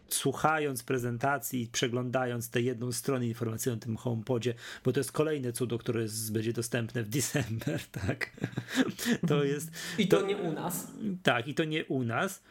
słuchając 0.10 0.84
prezentacji 0.84 1.62
i 1.62 1.68
przeglądając 1.68 2.50
tę 2.50 2.62
jedną 2.62 2.92
stronę 2.92 3.28
informacyjną 3.28 3.78
o 3.78 3.80
tym 3.80 3.98
HomePodzie, 3.98 4.54
bo 4.86 4.94
to 4.94 5.00
jest 5.00 5.12
kolejne 5.12 5.54
cudo, 5.54 5.78
które 5.78 6.06
będzie 6.32 6.54
dostępne 6.54 7.04
w 7.04 7.10
December, 7.10 7.82
tak? 8.08 8.32
To 9.28 9.44
jest, 9.44 9.72
I 9.98 10.08
to 10.08 10.22
nie 10.22 10.38
u 10.38 10.52
nas. 10.52 10.88
tak, 11.24 11.48
i 11.48 11.54
to 11.54 11.64
nie 11.64 11.86
u 11.86 12.04
nas. 12.04 12.44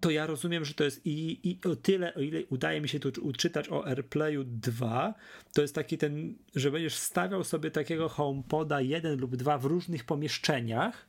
To 0.00 0.10
ja 0.10 0.26
rozumiem, 0.26 0.64
że 0.64 0.74
to 0.74 0.84
jest 0.84 1.06
i, 1.06 1.50
i 1.50 1.58
o 1.68 1.76
tyle, 1.76 2.14
o 2.14 2.20
ile 2.20 2.44
udaje 2.50 2.80
mi 2.80 2.88
się 2.88 3.00
tu 3.00 3.24
uczytać 3.26 3.68
o 3.68 3.86
AirPlayu 3.86 4.44
2, 4.44 5.14
to 5.52 5.62
jest 5.62 5.74
taki 5.74 5.98
ten, 5.98 6.34
że 6.54 6.70
będziesz 6.70 6.94
stawiał 6.94 7.44
sobie 7.44 7.70
takiego 7.70 8.08
HomePoda 8.08 8.80
jeden 8.80 9.20
lub 9.20 9.36
dwa 9.36 9.58
w 9.58 9.64
różnych 9.64 10.04
pomieszczeniach, 10.04 11.06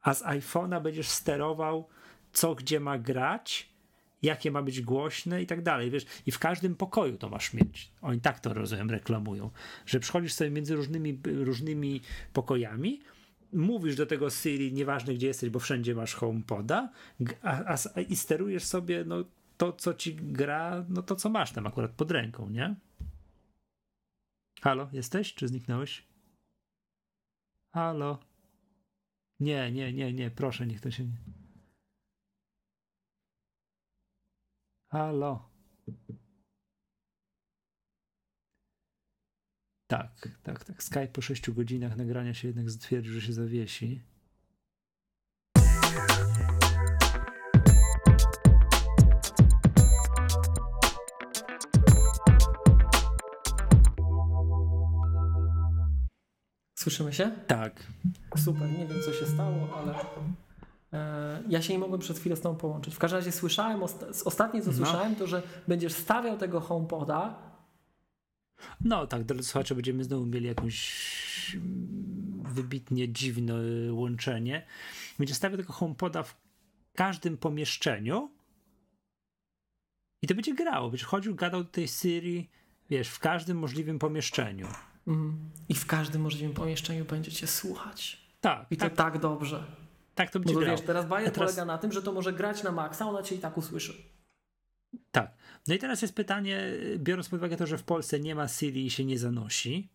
a 0.00 0.14
z 0.14 0.22
iPhone'a 0.22 0.82
będziesz 0.82 1.08
sterował, 1.08 1.88
co 2.32 2.54
gdzie 2.54 2.80
ma 2.80 2.98
grać, 2.98 3.68
jakie 4.22 4.50
ma 4.50 4.62
być 4.62 4.80
głośne 4.80 5.42
i 5.42 5.46
tak 5.46 5.62
dalej. 5.62 5.90
Wiesz, 5.90 6.06
i 6.26 6.32
w 6.32 6.38
każdym 6.38 6.74
pokoju 6.74 7.16
to 7.18 7.28
masz 7.28 7.54
mieć. 7.54 7.92
Oni 8.02 8.20
tak 8.20 8.40
to 8.40 8.54
rozumiem, 8.54 8.90
reklamują, 8.90 9.50
że 9.86 10.00
przychodzisz 10.00 10.32
sobie 10.32 10.50
między 10.50 10.74
różnymi, 10.74 11.20
różnymi 11.24 12.00
pokojami, 12.32 13.00
mówisz 13.52 13.96
do 13.96 14.06
tego 14.06 14.30
Siri, 14.30 14.72
nieważne 14.72 15.14
gdzie 15.14 15.26
jesteś, 15.26 15.50
bo 15.50 15.58
wszędzie 15.58 15.94
masz 15.94 16.14
HomePoda 16.14 16.90
a, 17.42 17.76
a, 17.94 18.00
i 18.00 18.16
sterujesz 18.16 18.64
sobie 18.64 19.04
no, 19.04 19.24
to, 19.56 19.72
co 19.72 19.94
ci 19.94 20.14
gra, 20.14 20.84
no 20.88 21.02
to, 21.02 21.16
co 21.16 21.28
masz 21.28 21.52
tam 21.52 21.66
akurat 21.66 21.90
pod 21.90 22.10
ręką, 22.10 22.50
nie? 22.50 22.74
Halo, 24.60 24.88
jesteś? 24.92 25.34
Czy 25.34 25.48
zniknąłeś? 25.48 26.06
Halo? 27.74 28.18
Nie, 29.40 29.72
nie, 29.72 29.92
nie, 29.92 30.12
nie, 30.12 30.30
proszę, 30.30 30.66
niech 30.66 30.80
to 30.80 30.90
się 30.90 31.04
nie... 31.04 31.37
Halo? 34.90 35.50
Tak, 39.86 40.28
tak, 40.42 40.64
tak. 40.64 40.82
Skype 40.82 41.08
po 41.08 41.22
6 41.22 41.50
godzinach 41.50 41.96
nagrania 41.96 42.34
się 42.34 42.48
jednak 42.48 42.70
stwierdził, 42.70 43.12
że 43.12 43.20
się 43.20 43.32
zawiesi. 43.32 44.02
Słyszymy 56.78 57.12
się? 57.12 57.30
Tak. 57.46 57.86
Super, 58.36 58.70
nie 58.70 58.86
wiem 58.86 59.02
co 59.04 59.12
się 59.12 59.26
stało, 59.26 59.76
ale 59.76 59.94
ja 61.48 61.62
się 61.62 61.72
nie 61.72 61.78
mogłem 61.78 62.00
przez 62.00 62.18
chwilę 62.18 62.36
z 62.36 62.40
tą 62.40 62.56
połączyć. 62.56 62.94
W 62.94 62.98
każdym 62.98 63.18
razie 63.18 63.32
słyszałem, 63.32 63.80
osta- 63.80 64.22
ostatnie 64.24 64.62
co 64.62 64.70
No. 64.70 64.76
słyszałem, 64.76 65.16
to 65.16 65.26
że 65.26 65.42
będziesz 65.68 65.92
stawiał 65.92 66.38
tego 66.38 66.60
HomePoda. 66.60 67.48
No 68.80 69.06
tak, 69.06 69.24
drodzy 69.24 69.44
słuchacze, 69.44 69.74
będziemy 69.74 70.04
znowu 70.04 70.26
mieli 70.26 70.46
jakąś 70.46 71.54
mm, 71.54 72.42
wybitnie 72.44 73.12
dziwne 73.12 73.54
łączenie. 73.92 74.66
Będzie 75.18 75.34
stawiał 75.34 75.58
tego 75.58 75.72
HomePoda 75.72 76.22
w 76.22 76.36
każdym 76.94 77.36
pomieszczeniu 77.36 78.30
i 80.22 80.26
to 80.26 80.34
będzie 80.34 80.54
grało. 80.54 80.90
Będzie 80.90 81.04
chodził, 81.04 81.34
gadał 81.34 81.64
do 81.64 81.70
tej 81.70 81.88
Siri, 81.88 82.48
wiesz, 82.90 83.08
w 83.08 83.18
każdym 83.18 83.58
możliwym 83.58 83.98
pomieszczeniu. 83.98 84.66
Mm, 85.06 85.38
I 85.68 85.74
w 85.74 85.86
każdym 85.86 86.22
możliwym 86.22 86.54
pomieszczeniu 86.54 87.04
będziecie 87.04 87.46
słuchać. 87.46 88.28
Tak, 88.40 88.66
I 88.70 88.76
to 88.76 88.80
tak, 88.84 88.94
tak, 88.96 89.18
dobrze. 89.18 89.64
Tak 90.18 90.30
to 90.30 90.40
będzie 90.40 90.54
to 90.54 90.60
grało. 90.60 90.76
wiesz, 90.76 90.86
teraz 90.86 91.06
bajer 91.06 91.28
A 91.28 91.30
teraz- 91.32 91.50
polega 91.50 91.64
na 91.64 91.78
tym, 91.78 91.92
że 91.92 92.02
to 92.02 92.12
może 92.12 92.32
grać 92.32 92.62
na 92.62 92.72
maksa, 92.72 93.08
ona 93.08 93.22
cię 93.22 93.34
i 93.34 93.38
tak 93.38 93.58
usłyszy. 93.58 93.92
Tak. 95.10 95.34
No 95.68 95.74
i 95.74 95.78
teraz 95.78 96.02
jest 96.02 96.14
pytanie, 96.14 96.60
biorąc 96.96 97.28
pod 97.28 97.38
uwagę 97.38 97.56
to, 97.56 97.66
że 97.66 97.78
w 97.78 97.82
Polsce 97.82 98.20
nie 98.20 98.34
ma 98.34 98.48
Siri 98.48 98.86
i 98.86 98.90
się 98.90 99.04
nie 99.04 99.18
zanosi, 99.18 99.88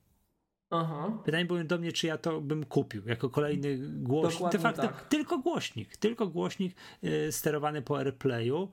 Aha. 0.69 1.11
Pytanie 1.25 1.45
było 1.45 1.63
do 1.63 1.77
mnie, 1.77 1.91
czy 1.91 2.07
ja 2.07 2.17
to 2.17 2.41
bym 2.41 2.65
kupił 2.65 3.01
jako 3.07 3.29
kolejny 3.29 3.77
głośnik. 3.77 4.33
Dokładnie 4.33 4.59
De 4.59 4.63
facto 4.63 4.81
tak. 4.81 5.07
tylko 5.07 5.37
głośnik, 5.37 5.97
tylko 5.97 6.27
głośnik 6.27 6.75
y, 7.03 7.31
sterowany 7.31 7.81
po 7.81 7.97
AirPlayu. 7.97 8.71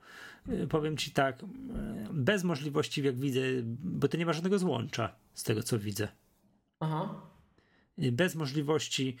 Y, 0.49 0.67
powiem 0.67 0.97
ci 0.97 1.11
tak, 1.11 1.43
y, 1.43 1.45
bez 2.13 2.43
możliwości, 2.43 3.03
jak 3.03 3.15
widzę, 3.19 3.41
bo 3.83 4.07
to 4.07 4.17
nie 4.17 4.25
ma 4.25 4.33
żadnego 4.33 4.59
złącza 4.59 5.15
z 5.33 5.43
tego, 5.43 5.63
co 5.63 5.79
widzę. 5.79 6.07
Aha. 6.79 7.21
Y, 8.03 8.11
Bez 8.11 8.35
możliwości 8.35 9.15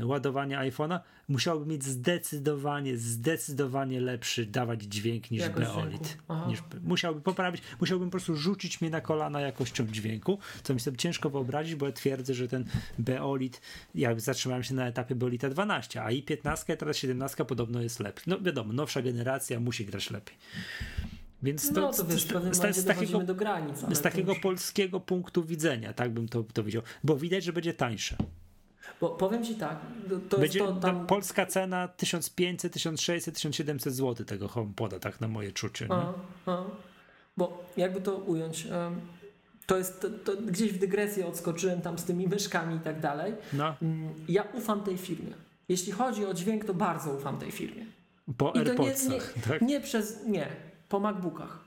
y, 0.00 0.06
ładowania 0.06 0.60
iPhone'a 0.60 1.00
musiałby 1.28 1.66
mieć 1.66 1.84
zdecydowanie, 1.84 2.96
zdecydowanie 2.96 4.00
lepszy 4.00 4.46
dawać 4.46 4.82
dźwięk 4.82 5.30
niż 5.30 5.40
Jakość 5.40 5.66
Beolit. 5.66 6.18
Niż, 6.48 6.62
musiałby 6.82 7.20
poprawić, 7.20 7.62
musiałbym 7.80 8.08
po 8.08 8.12
prostu 8.12 8.36
rzucić 8.36 8.80
mnie 8.80 8.90
na 8.90 9.00
kolana 9.00 9.40
jakością 9.40 9.86
dźwięku, 9.86 10.38
co 10.62 10.74
mi 10.74 10.80
sobie 10.80 10.96
ciężko 10.96 11.30
wyobrazić, 11.30 11.74
bo 11.74 11.86
ja 11.86 11.92
twierdzę, 11.92 12.34
że 12.34 12.48
ten 12.48 12.64
Beolit, 12.98 13.60
ja 13.94 14.18
zatrzymałem 14.18 14.62
się 14.62 14.74
na 14.74 14.86
etapie 14.86 15.14
Beolita 15.14 15.48
12, 15.48 16.02
a 16.02 16.10
i 16.10 16.22
15 16.22 16.74
i 16.74 16.76
teraz 16.76 16.96
17 16.96 17.44
podobno 17.44 17.82
jest 17.82 18.00
lepszy. 18.00 18.30
No 18.30 18.40
wiadomo, 18.40 18.72
nowsza 18.72 19.02
generacja 19.02 19.60
musi 19.60 19.84
grać 19.84 20.10
lepiej. 20.10 20.36
Więc 21.42 21.72
to, 21.72 21.80
No 21.80 21.92
to 21.92 22.04
wiesz, 22.04 22.26
z, 22.76 22.84
takiego, 22.84 23.18
do 23.20 23.34
granic. 23.34 23.76
z 23.92 24.00
takiego 24.00 24.32
już- 24.32 24.42
polskiego 24.42 25.00
punktu 25.00 25.44
widzenia, 25.44 25.92
tak 25.92 26.10
bym 26.12 26.28
to, 26.28 26.44
to 26.52 26.64
widział, 26.64 26.82
bo 27.04 27.16
widać, 27.16 27.44
że 27.44 27.52
będzie 27.52 27.74
tańsze. 27.74 28.16
Bo 29.00 29.10
powiem 29.10 29.44
ci 29.44 29.54
tak, 29.54 29.76
to, 30.28 30.38
Będzie 30.38 30.58
jest 30.58 30.72
to 30.72 30.80
tam... 30.80 31.06
polska 31.06 31.46
cena 31.46 31.88
1500, 31.88 32.72
1600, 32.72 33.34
1700 33.34 33.94
zł 33.94 34.26
tego 34.26 34.48
HomePoda, 34.48 34.98
tak 34.98 35.20
na 35.20 35.28
moje 35.28 35.52
czucie. 35.52 35.86
A, 35.90 36.12
a. 36.50 36.64
Bo 37.36 37.64
jakby 37.76 38.00
to 38.00 38.16
ująć, 38.16 38.66
to 39.66 39.76
jest, 39.78 40.06
to, 40.24 40.36
gdzieś 40.36 40.72
w 40.72 40.78
dygresję 40.78 41.26
odskoczyłem 41.26 41.80
tam 41.80 41.98
z 41.98 42.04
tymi 42.04 42.28
myszkami 42.28 42.76
i 42.76 42.80
tak 42.80 43.00
dalej. 43.00 43.34
No, 43.52 43.74
Mm, 43.82 44.14
Ja 44.28 44.42
ufam 44.42 44.82
tej 44.82 44.98
firmie. 44.98 45.32
Jeśli 45.68 45.92
chodzi 45.92 46.26
o 46.26 46.34
dźwięk, 46.34 46.64
to 46.64 46.74
bardzo 46.74 47.10
ufam 47.14 47.38
tej 47.38 47.50
firmie. 47.52 47.86
po 48.36 48.50
I 48.50 48.52
to 48.52 48.58
nie, 48.62 48.68
AirPodsach, 48.68 49.36
nie, 49.36 49.42
tak? 49.42 49.62
nie 49.62 49.80
przez, 49.80 50.26
nie, 50.26 50.46
po 50.92 51.00
MacBookach 51.00 51.58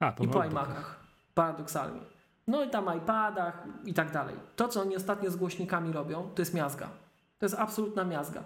A, 0.00 0.12
po 0.12 0.24
i 0.24 0.28
po 0.28 0.38
MacBookach. 0.38 0.66
iMacach. 0.68 1.00
Paradoksalnie. 1.34 2.00
No 2.46 2.64
i 2.64 2.70
tam 2.70 2.96
iPadach 2.98 3.64
i 3.84 3.94
tak 3.94 4.12
dalej. 4.12 4.34
To, 4.56 4.68
co 4.68 4.80
oni 4.80 4.96
ostatnio 4.96 5.30
z 5.30 5.36
głośnikami 5.36 5.92
robią, 5.92 6.30
to 6.34 6.42
jest 6.42 6.54
miazga. 6.54 6.88
To 7.38 7.46
jest 7.46 7.54
absolutna 7.54 8.04
miazga. 8.04 8.44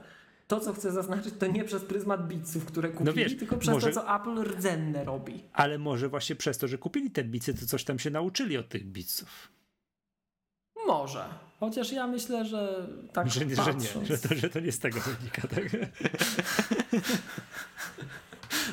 To, 0.48 0.60
co 0.60 0.72
chcę 0.72 0.92
zaznaczyć, 0.92 1.34
to 1.38 1.46
nie 1.46 1.64
przez 1.64 1.84
pryzmat 1.84 2.28
Beatsów, 2.28 2.64
które 2.66 2.88
kupili, 2.88 3.06
No 3.06 3.12
wiesz, 3.12 3.36
tylko 3.38 3.56
przez 3.56 3.74
może- 3.74 3.92
to, 3.92 4.00
co 4.00 4.16
Apple 4.16 4.42
rdzenne 4.42 5.04
robi. 5.04 5.44
Ale 5.52 5.78
może 5.78 6.08
właśnie 6.08 6.36
przez 6.36 6.58
to, 6.58 6.68
że 6.68 6.78
kupili 6.78 7.10
te 7.10 7.24
bicy, 7.24 7.54
to 7.54 7.66
coś 7.66 7.84
tam 7.84 7.98
się 7.98 8.10
nauczyli 8.10 8.56
od 8.56 8.68
tych 8.68 8.84
biców. 8.86 9.48
Może. 10.86 11.24
Chociaż 11.60 11.92
ja 11.92 12.06
myślę, 12.06 12.44
że 12.44 12.88
tak 13.12 13.30
Że, 13.30 13.44
nie- 13.46 13.50
że 13.56 13.62
patrząc, 13.62 13.94
nie, 13.96 14.06
że 14.06 14.18
to, 14.18 14.34
że 14.34 14.50
to 14.50 14.60
nie 14.60 14.72
z 14.72 14.78
tego 14.78 15.00
wynika. 15.00 15.42
Tak? 15.48 15.62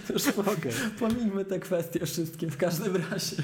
Już 0.10 0.28
Okej. 0.28 0.72
Pomijmy 1.00 1.46
te 1.46 1.60
kwestie 1.60 2.06
wszystkie 2.06 2.48
w 2.48 2.58
każdym 2.58 2.96
razie. 3.12 3.36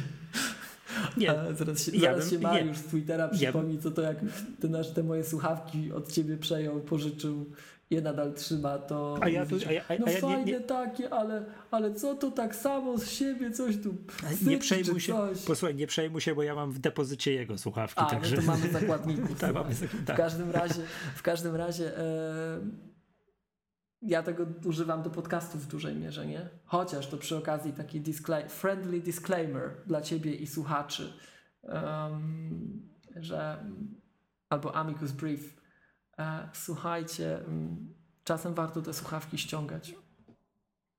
Nie, 1.18 1.32
A 1.40 1.54
zaraz 1.54 1.86
się, 1.86 1.92
ja 1.92 2.02
zaraz 2.02 2.20
bym- 2.20 2.30
się 2.30 2.36
nie. 2.38 2.44
Mariusz 2.44 2.78
z 2.78 2.84
Twittera 2.84 3.28
przypomni, 3.28 3.80
co 3.80 3.92
to 3.92 4.02
jak 4.02 4.18
te, 4.62 4.68
nasze, 4.68 4.92
te 4.94 5.04
moje 5.04 5.24
słuchawki 5.24 5.92
od 5.92 6.12
ciebie 6.12 6.38
przejął, 6.38 6.80
pożyczył, 6.80 7.46
je 7.90 8.02
nadal 8.02 8.34
trzyma, 8.34 8.78
to 8.78 9.18
A 9.22 9.30
ja 9.30 9.46
tu- 9.46 9.56
a 9.68 9.72
ja- 9.72 9.82
a- 9.90 9.94
no 10.00 10.06
a 10.06 10.10
ja 10.10 10.16
nie- 10.16 10.22
fajne 10.22 10.44
nie- 10.52 10.60
takie, 10.60 11.10
ale, 11.14 11.46
ale 11.72 11.94
co 11.94 12.16
to 12.16 12.32
tak 12.32 12.56
samo 12.56 12.98
z 12.98 13.10
siebie 13.10 13.52
coś 13.52 13.76
tu 13.78 13.96
nie 14.46 14.58
przejmuj 14.58 15.00
się, 15.00 15.14
coś. 15.14 15.42
posłuchaj, 15.42 15.76
nie 15.76 15.88
przejmuj 15.88 16.22
się, 16.22 16.36
bo 16.36 16.44
ja 16.44 16.56
mam 16.56 16.72
w 16.72 16.80
depozycie 16.80 17.34
jego 17.34 17.58
słuchawki, 17.58 18.02
A, 18.02 18.06
także... 18.06 18.36
no 18.36 18.42
to 18.42 18.48
mamy 18.48 18.70
zakładników. 18.72 19.40
tak, 19.40 19.54
mamy, 19.54 19.74
zak- 19.74 19.88
W 19.90 20.06
tak. 20.06 20.18
każdym 20.18 20.52
razie, 20.52 20.82
w 21.16 21.22
każdym 21.22 21.56
razie 21.56 21.98
e, 21.98 22.60
ja 24.06 24.24
tego 24.24 24.46
używam 24.66 25.04
do 25.04 25.10
podcastów 25.10 25.66
w 25.66 25.68
dużej 25.68 25.96
mierze, 25.96 26.26
nie? 26.26 26.50
Chociaż 26.66 27.08
to 27.08 27.18
przy 27.18 27.38
okazji 27.38 27.74
taki 27.74 28.04
friendly 28.50 29.02
disclaimer 29.02 29.72
dla 29.88 30.02
ciebie 30.02 30.36
i 30.36 30.48
słuchaczy, 30.48 31.14
em, 31.64 32.90
że 33.16 33.66
albo 34.50 34.76
amicus 34.76 35.12
brief. 35.12 35.62
E, 36.18 36.50
słuchajcie, 36.54 37.40
mm, 37.40 37.94
czasem 38.24 38.54
warto 38.54 38.82
te 38.82 38.94
słuchawki 38.94 39.38
ściągać. 39.38 39.96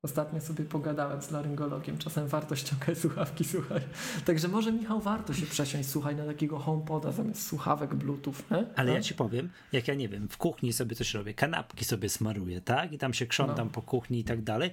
Ostatnio 0.06 0.40
sobie 0.40 0.64
pogadałem 0.64 1.22
z 1.22 1.30
laryngologiem, 1.30 1.98
czasem 1.98 2.28
warto 2.28 2.56
ściągać 2.56 2.98
słuchawki, 2.98 3.44
słuchaj. 3.44 3.80
Także 4.24 4.48
może 4.48 4.72
Michał 4.72 5.00
warto 5.00 5.34
się 5.34 5.46
przesiąść, 5.46 5.88
słuchaj, 5.88 6.16
na 6.16 6.26
takiego 6.26 6.58
homepoda 6.58 7.12
zamiast 7.12 7.46
słuchawek 7.46 7.94
bluetooth. 7.94 8.34
Nie? 8.50 8.64
Ale 8.76 8.88
No? 8.90 8.94
ja 8.96 9.02
ci 9.02 9.14
powiem, 9.14 9.50
jak 9.72 9.88
ja 9.88 9.94
nie 9.94 10.08
wiem, 10.08 10.28
w 10.28 10.36
kuchni 10.36 10.72
sobie 10.72 10.96
coś 10.96 11.14
robię, 11.14 11.34
kanapki 11.34 11.84
sobie 11.84 12.08
smaruję, 12.08 12.60
tak? 12.60 12.92
I 12.92 12.98
tam 12.98 13.14
się 13.14 13.26
krzątam 13.26 13.66
No. 13.66 13.72
po 13.72 13.82
kuchni 13.82 14.18
i 14.20 14.24
tak 14.24 14.42
dalej. 14.42 14.70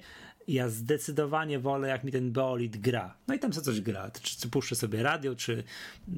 Ja 0.48 0.68
zdecydowanie 0.68 1.58
wolę, 1.58 1.88
jak 1.88 2.04
mi 2.04 2.12
ten 2.12 2.32
Beolit 2.32 2.76
gra. 2.76 3.14
No 3.28 3.34
i 3.34 3.38
tam 3.38 3.52
sobie 3.52 3.64
coś 3.64 3.80
gra. 3.80 4.10
Czy, 4.22 4.36
czy 4.40 4.48
puszczę 4.48 4.76
sobie 4.76 5.02
radio, 5.02 5.34
czy. 5.34 5.56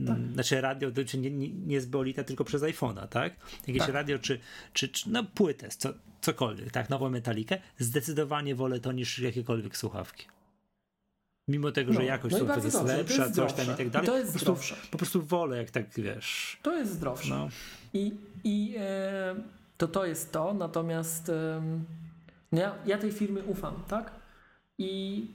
Tak. 0.06 0.16
mm, 0.16 0.32
Znaczy 0.32 0.60
radio, 0.60 0.90
czy 1.06 1.18
nie, 1.18 1.30
nie, 1.30 1.48
nie 1.48 1.80
z 1.80 1.86
Beolita, 1.86 2.24
tylko 2.24 2.44
przez 2.44 2.62
iPhone'a, 2.62 3.08
tak? 3.08 3.36
Jakieś 3.66 3.82
Tak. 3.82 3.94
radio, 3.94 4.18
czy, 4.18 4.40
czy, 4.72 4.88
czy 4.88 5.10
no 5.10 5.24
płytę, 5.24 5.68
co, 5.68 5.88
cokolwiek, 6.26 6.70
tak? 6.70 6.90
Nową 6.90 7.10
metalikę. 7.10 7.58
Zdecydowanie 7.78 8.54
wolę 8.54 8.80
to 8.80 8.92
niż 8.92 9.18
jakiekolwiek 9.18 9.76
słuchawki. 9.76 10.26
Mimo 11.48 11.72
tego, 11.72 11.92
że 11.92 11.98
No, 11.98 12.04
jakość 12.04 12.32
no 12.32 12.54
jest 12.54 12.76
dobrze, 12.76 12.96
lepsza, 12.96 13.22
jest 13.22 13.34
coś 13.34 13.52
tam 13.52 13.74
i 13.74 13.76
tak 13.76 13.90
dalej. 13.90 14.08
I 14.08 14.12
to 14.12 14.18
jest 14.18 14.32
po, 14.32 14.32
prostu, 14.32 14.44
zdrowsze. 14.44 14.76
po 14.90 14.98
prostu 14.98 15.22
wolę, 15.22 15.56
jak 15.56 15.70
tak 15.70 15.86
wiesz. 15.96 16.58
To 16.62 16.76
jest 16.76 16.92
zdrowsze. 16.92 17.34
No. 17.34 17.48
I, 17.94 18.12
i 18.44 18.74
e, 18.78 19.36
to 19.76 19.88
to 19.88 20.06
jest 20.06 20.32
to, 20.32 20.54
natomiast 20.54 21.32
no 22.52 22.60
ja, 22.60 22.74
ja 22.86 22.98
tej 22.98 23.12
firmy 23.12 23.42
ufam, 23.42 23.82
tak? 23.88 24.10
I 24.78 25.26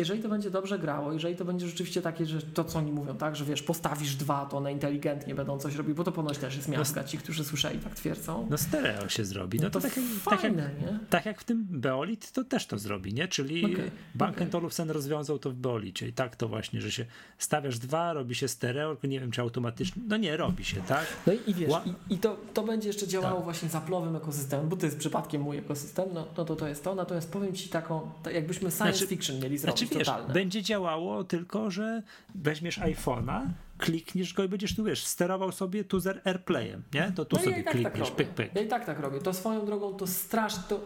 jeżeli 0.00 0.22
to 0.22 0.28
będzie 0.28 0.50
dobrze 0.50 0.78
grało, 0.78 1.12
jeżeli 1.12 1.36
to 1.36 1.44
będzie 1.44 1.66
rzeczywiście 1.66 2.02
takie, 2.02 2.26
że 2.26 2.42
to 2.42 2.64
co 2.64 2.78
oni 2.78 2.92
mówią, 2.92 3.16
tak, 3.16 3.36
że 3.36 3.44
wiesz, 3.44 3.62
postawisz 3.62 4.14
dwa, 4.16 4.46
to 4.46 4.56
one 4.56 4.72
inteligentnie 4.72 5.34
będą 5.34 5.58
coś 5.58 5.74
robić, 5.76 5.94
bo 5.96 6.04
to 6.04 6.12
ponoć 6.12 6.38
też 6.38 6.56
jest 6.56 6.68
miazga, 6.68 7.04
ci, 7.04 7.18
którzy 7.18 7.44
słyszeli, 7.44 7.78
tak 7.78 7.94
twierdzą. 7.94 8.46
No 8.50 8.58
stereo 8.58 9.08
się 9.08 9.24
zrobi. 9.24 9.58
No, 9.58 9.64
No 9.64 9.70
to, 9.70 9.80
to 9.80 9.88
tak, 9.88 9.96
jak, 9.96 10.06
tak, 10.24 10.32
jak, 10.32 10.40
fajne, 10.40 10.70
nie? 10.80 10.98
tak 11.10 11.26
jak 11.26 11.40
w 11.40 11.44
tym 11.44 11.66
Beolit, 11.70 12.32
to 12.32 12.44
też 12.44 12.66
to 12.66 12.78
zrobi, 12.78 13.14
nie? 13.14 13.28
Czyli 13.28 13.64
Okej, 13.64 13.90
Bank 14.14 14.36
okej. 14.36 14.48
Olufsen 14.52 14.90
rozwiązał 14.90 15.38
to 15.38 15.50
w 15.50 15.54
Beolicie 15.54 16.08
i 16.08 16.12
tak 16.12 16.36
to 16.36 16.48
właśnie, 16.48 16.80
że 16.80 16.90
się 16.90 17.04
stawiasz 17.38 17.78
dwa, 17.78 18.12
robi 18.12 18.34
się 18.34 18.48
stereo, 18.48 18.96
nie 19.04 19.20
wiem 19.20 19.30
czy 19.30 19.40
automatycznie, 19.40 20.02
no 20.08 20.16
nie, 20.16 20.36
robi 20.36 20.64
się, 20.64 20.80
tak? 20.82 21.06
No 21.26 21.32
i, 21.46 21.54
wiesz, 21.54 21.70
Ła- 21.70 21.82
i, 22.08 22.14
i 22.14 22.18
to, 22.18 22.36
to 22.54 22.62
będzie 22.62 22.88
jeszcze 22.88 23.08
działało 23.08 23.34
Tak. 23.36 23.44
właśnie 23.44 23.68
z 23.68 23.72
Apple'owym 23.72 24.16
ekosystemem, 24.16 24.68
bo 24.68 24.76
to 24.76 24.86
jest 24.86 24.98
przypadkiem 24.98 25.42
mój 25.42 25.58
ekosystem, 25.58 26.04
no, 26.14 26.26
no 26.38 26.44
to 26.44 26.56
to 26.56 26.68
jest 26.68 26.84
to, 26.84 26.94
natomiast 26.94 27.32
powiem 27.32 27.54
Ci 27.54 27.68
taką, 27.68 28.10
tak 28.22 28.34
jakbyśmy 28.34 28.70
science 28.70 28.92
Znaczy- 28.98 29.06
fiction 29.06 29.40
mieli 29.40 29.58
zrobić 29.58 29.78
Znaczy 29.80 29.89
wiesz, 29.98 30.06
totalne. 30.06 30.34
będzie 30.34 30.62
działało 30.62 31.24
tylko, 31.24 31.70
że 31.70 32.02
weźmiesz 32.34 32.78
iPhone'a, 32.78 33.46
klikniesz 33.78 34.34
go 34.34 34.44
i 34.44 34.48
będziesz 34.48 34.76
tu, 34.76 34.84
wiesz, 34.84 35.04
sterował 35.06 35.52
sobie 35.52 35.84
tu 35.84 36.00
z 36.00 36.26
AirPlayem, 36.26 36.82
nie? 36.94 37.12
To 37.16 37.24
tu 37.24 37.36
no 37.36 37.42
sobie 37.42 37.52
ja 37.52 37.60
i 37.60 37.64
tak 37.64 37.72
klikniesz, 37.72 38.08
tak 38.08 38.16
pyk, 38.16 38.28
pyk. 38.28 38.54
Ja 38.54 38.62
i 38.62 38.68
tak 38.68 38.84
tak 38.84 39.00
robię. 39.00 39.20
To 39.20 39.32
swoją 39.32 39.66
drogą 39.66 39.94
to 39.94 40.06
strasznie. 40.06 40.62
To... 40.68 40.80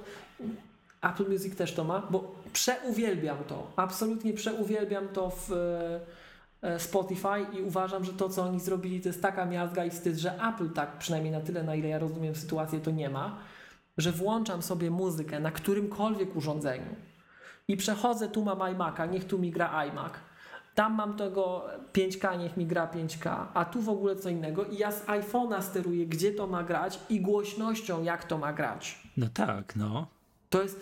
Apple 1.03 1.31
Music 1.31 1.57
też 1.57 1.73
to 1.73 1.85
ma, 1.85 2.07
bo 2.11 2.35
przeuwielbiam 2.53 3.39
to. 3.49 3.73
Absolutnie 3.77 4.33
przeuwielbiam 4.33 5.09
to 5.09 5.31
w 5.31 5.53
e, 5.53 6.01
e, 6.63 6.81
Spotify 6.81 7.47
i 7.59 7.63
uważam, 7.63 8.05
że 8.05 8.13
to, 8.13 8.29
co 8.29 8.43
oni 8.43 8.61
zrobili, 8.61 9.01
to 9.01 9.09
jest 9.09 9.23
taka 9.23 9.47
miazga 9.47 9.85
i 9.85 9.91
wstyd, 9.91 10.17
że 10.17 10.39
Apple 10.49 10.71
tak, 10.71 10.99
przynajmniej 10.99 11.33
na 11.33 11.41
tyle, 11.41 11.63
na 11.63 11.75
ile 11.75 11.89
ja 11.89 11.99
rozumiem 11.99 12.35
sytuację, 12.35 12.81
to 12.81 12.91
nie 12.91 13.11
ma, 13.11 13.39
że 13.99 14.13
włączam 14.13 14.63
sobie 14.63 14.91
muzykę 14.91 15.41
na 15.41 15.51
którymkolwiek 15.51 16.37
urządzeniu 16.37 16.97
i 17.69 17.77
przechodzę, 17.77 18.29
tu 18.29 18.45
mam 18.45 18.59
iMac'a, 18.59 19.11
niech 19.11 19.25
tu 19.25 19.39
mi 19.39 19.51
gra 19.51 19.85
iMac. 19.87 20.13
Tam 20.75 20.95
mam 20.95 21.17
tego 21.17 21.65
5K, 21.93 22.39
niech 22.39 22.57
mi 22.57 22.67
gra 22.67 22.87
5K, 22.87 23.47
a 23.55 23.65
tu 23.65 23.81
w 23.81 23.89
ogóle 23.89 24.17
co 24.17 24.29
innego. 24.29 24.65
I 24.65 24.79
ja 24.79 24.93
z 24.93 25.07
iPhone'a 25.07 25.63
steruję, 25.63 26.07
gdzie 26.07 26.33
to 26.33 26.47
ma 26.47 26.63
grać 26.63 27.01
i 27.11 27.21
głośnością, 27.21 28.03
jak 28.03 28.25
to 28.25 28.39
ma 28.39 28.53
grać. 28.53 29.09
No 29.17 29.27
tak, 29.35 29.77
no. 29.77 30.07
To 30.51 30.63
jest, 30.63 30.81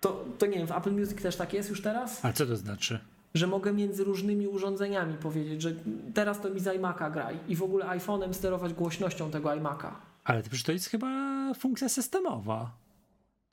to, 0.00 0.24
to 0.38 0.46
nie 0.46 0.58
wiem, 0.58 0.66
w 0.66 0.72
Apple 0.72 0.92
Music 0.92 1.22
też 1.22 1.36
tak 1.36 1.52
jest 1.52 1.70
już 1.70 1.82
teraz? 1.82 2.24
A 2.24 2.32
co 2.32 2.46
to 2.46 2.56
znaczy? 2.56 2.98
Że 3.34 3.46
mogę 3.46 3.72
między 3.72 4.04
różnymi 4.04 4.48
urządzeniami 4.48 5.14
powiedzieć, 5.14 5.62
że 5.62 5.72
teraz 6.14 6.40
to 6.40 6.50
mi 6.50 6.60
z 6.60 6.64
iMac'a 6.64 7.12
graj 7.12 7.38
i 7.48 7.56
w 7.56 7.62
ogóle 7.62 7.86
iPhone'em 7.86 8.32
sterować 8.32 8.74
głośnością 8.74 9.30
tego 9.30 9.48
iMac'a. 9.48 9.90
Ale 10.24 10.42
to 10.42 10.48
przecież 10.48 10.64
to 10.64 10.72
jest 10.72 10.88
chyba 10.88 11.08
funkcja 11.54 11.88
systemowa. 11.88 12.70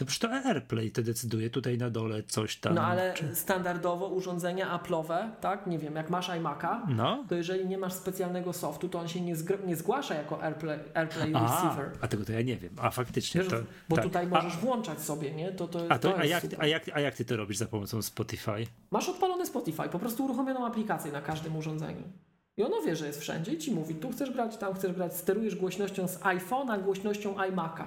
To 0.01 0.05
przecież 0.05 0.19
to 0.29 0.49
AirPlay 0.49 0.91
to 0.91 1.01
decyduje 1.01 1.49
tutaj 1.49 1.77
na 1.77 1.89
dole 1.89 2.23
coś 2.23 2.57
tam. 2.57 2.75
No 2.75 2.81
ale 2.81 3.13
czy- 3.13 3.35
standardowo 3.35 4.07
urządzenia 4.07 4.77
Apple'owe, 4.79 5.29
tak, 5.41 5.67
nie 5.67 5.79
wiem, 5.79 5.95
jak 5.95 6.09
masz 6.09 6.29
iMac'a, 6.29 6.79
No. 6.89 7.25
to 7.29 7.35
jeżeli 7.35 7.65
nie 7.65 7.77
masz 7.77 7.93
specjalnego 7.93 8.53
softu, 8.53 8.89
to 8.89 8.99
on 8.99 9.07
się 9.07 9.21
nie, 9.21 9.35
nie 9.65 9.75
zgłasza 9.75 10.13
jako 10.15 10.43
AirPlay, 10.43 10.79
AirPlay 10.93 11.31
A, 11.35 11.41
Receiver. 11.43 11.91
a 12.01 12.07
tego 12.07 12.25
to 12.25 12.31
ja 12.31 12.41
nie 12.41 12.57
wiem. 12.57 12.73
A 12.77 12.91
faktycznie 12.91 13.41
Wiesz, 13.41 13.49
to. 13.49 13.55
bo 13.89 13.95
tak. 13.95 14.05
tutaj 14.05 14.25
a, 14.25 14.29
możesz 14.29 14.57
włączać 14.57 14.99
sobie, 15.01 15.31
nie? 15.31 15.51
To, 15.51 15.67
to, 15.67 15.79
a, 15.89 15.99
to, 15.99 16.11
to 16.11 16.17
a, 16.17 16.25
jak, 16.25 16.43
a, 16.59 16.65
jak, 16.67 16.83
a 16.93 16.99
jak 16.99 17.15
ty 17.15 17.25
to 17.25 17.37
robisz 17.37 17.57
za 17.57 17.65
pomocą 17.65 18.01
Spotify? 18.01 18.67
Masz 18.91 19.09
odpalony 19.09 19.45
Spotify, 19.45 19.89
po 19.89 19.99
prostu 19.99 20.25
uruchomioną 20.25 20.65
aplikację 20.65 21.11
na 21.11 21.21
każdym 21.21 21.55
urządzeniu. 21.55 22.03
I 22.57 22.63
ono 22.63 22.81
wie, 22.81 22.95
że 22.95 23.07
jest 23.07 23.21
wszędzie 23.21 23.53
i 23.53 23.57
ci 23.57 23.71
mówi, 23.71 23.95
tu 23.95 24.11
chcesz 24.11 24.31
grać, 24.31 24.57
tam 24.57 24.73
chcesz 24.73 24.91
grać, 24.93 25.15
sterujesz 25.17 25.55
głośnością 25.55 26.07
z 26.07 26.19
iPhone'a, 26.19 26.83
głośnością 26.83 27.35
iMac'a. 27.35 27.85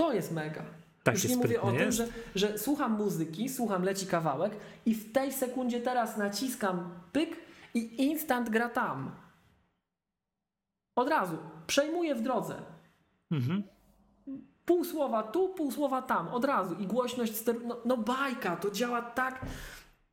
To 0.00 0.12
jest 0.12 0.32
mega. 0.32 0.62
Tak 1.02 1.14
Już 1.14 1.28
nie 1.28 1.36
mówię 1.36 1.62
o 1.62 1.72
tym, 1.72 1.92
że, 1.92 2.06
że 2.34 2.58
słucham 2.58 2.92
muzyki, 2.92 3.48
słucham, 3.48 3.82
leci 3.82 4.06
kawałek 4.06 4.52
i 4.86 4.94
w 4.94 5.12
tej 5.12 5.32
sekundzie 5.32 5.80
teraz 5.80 6.16
naciskam 6.16 6.90
pyk 7.12 7.36
i 7.74 8.02
instant 8.02 8.50
gra 8.50 8.68
tam. 8.68 9.10
Od 10.96 11.08
razu. 11.08 11.38
Przejmuję 11.66 12.14
w 12.14 12.22
drodze. 12.22 12.54
Mhm. 13.30 13.62
Pół 14.64 14.84
słowa 14.84 15.22
tu, 15.22 15.48
pół 15.48 15.72
słowa 15.72 16.02
tam, 16.02 16.28
od 16.28 16.44
razu. 16.44 16.74
I 16.74 16.86
głośność 16.86 17.32
no, 17.64 17.76
no 17.84 17.96
bajka, 17.96 18.56
to 18.56 18.70
działa 18.70 19.02
tak, 19.02 19.46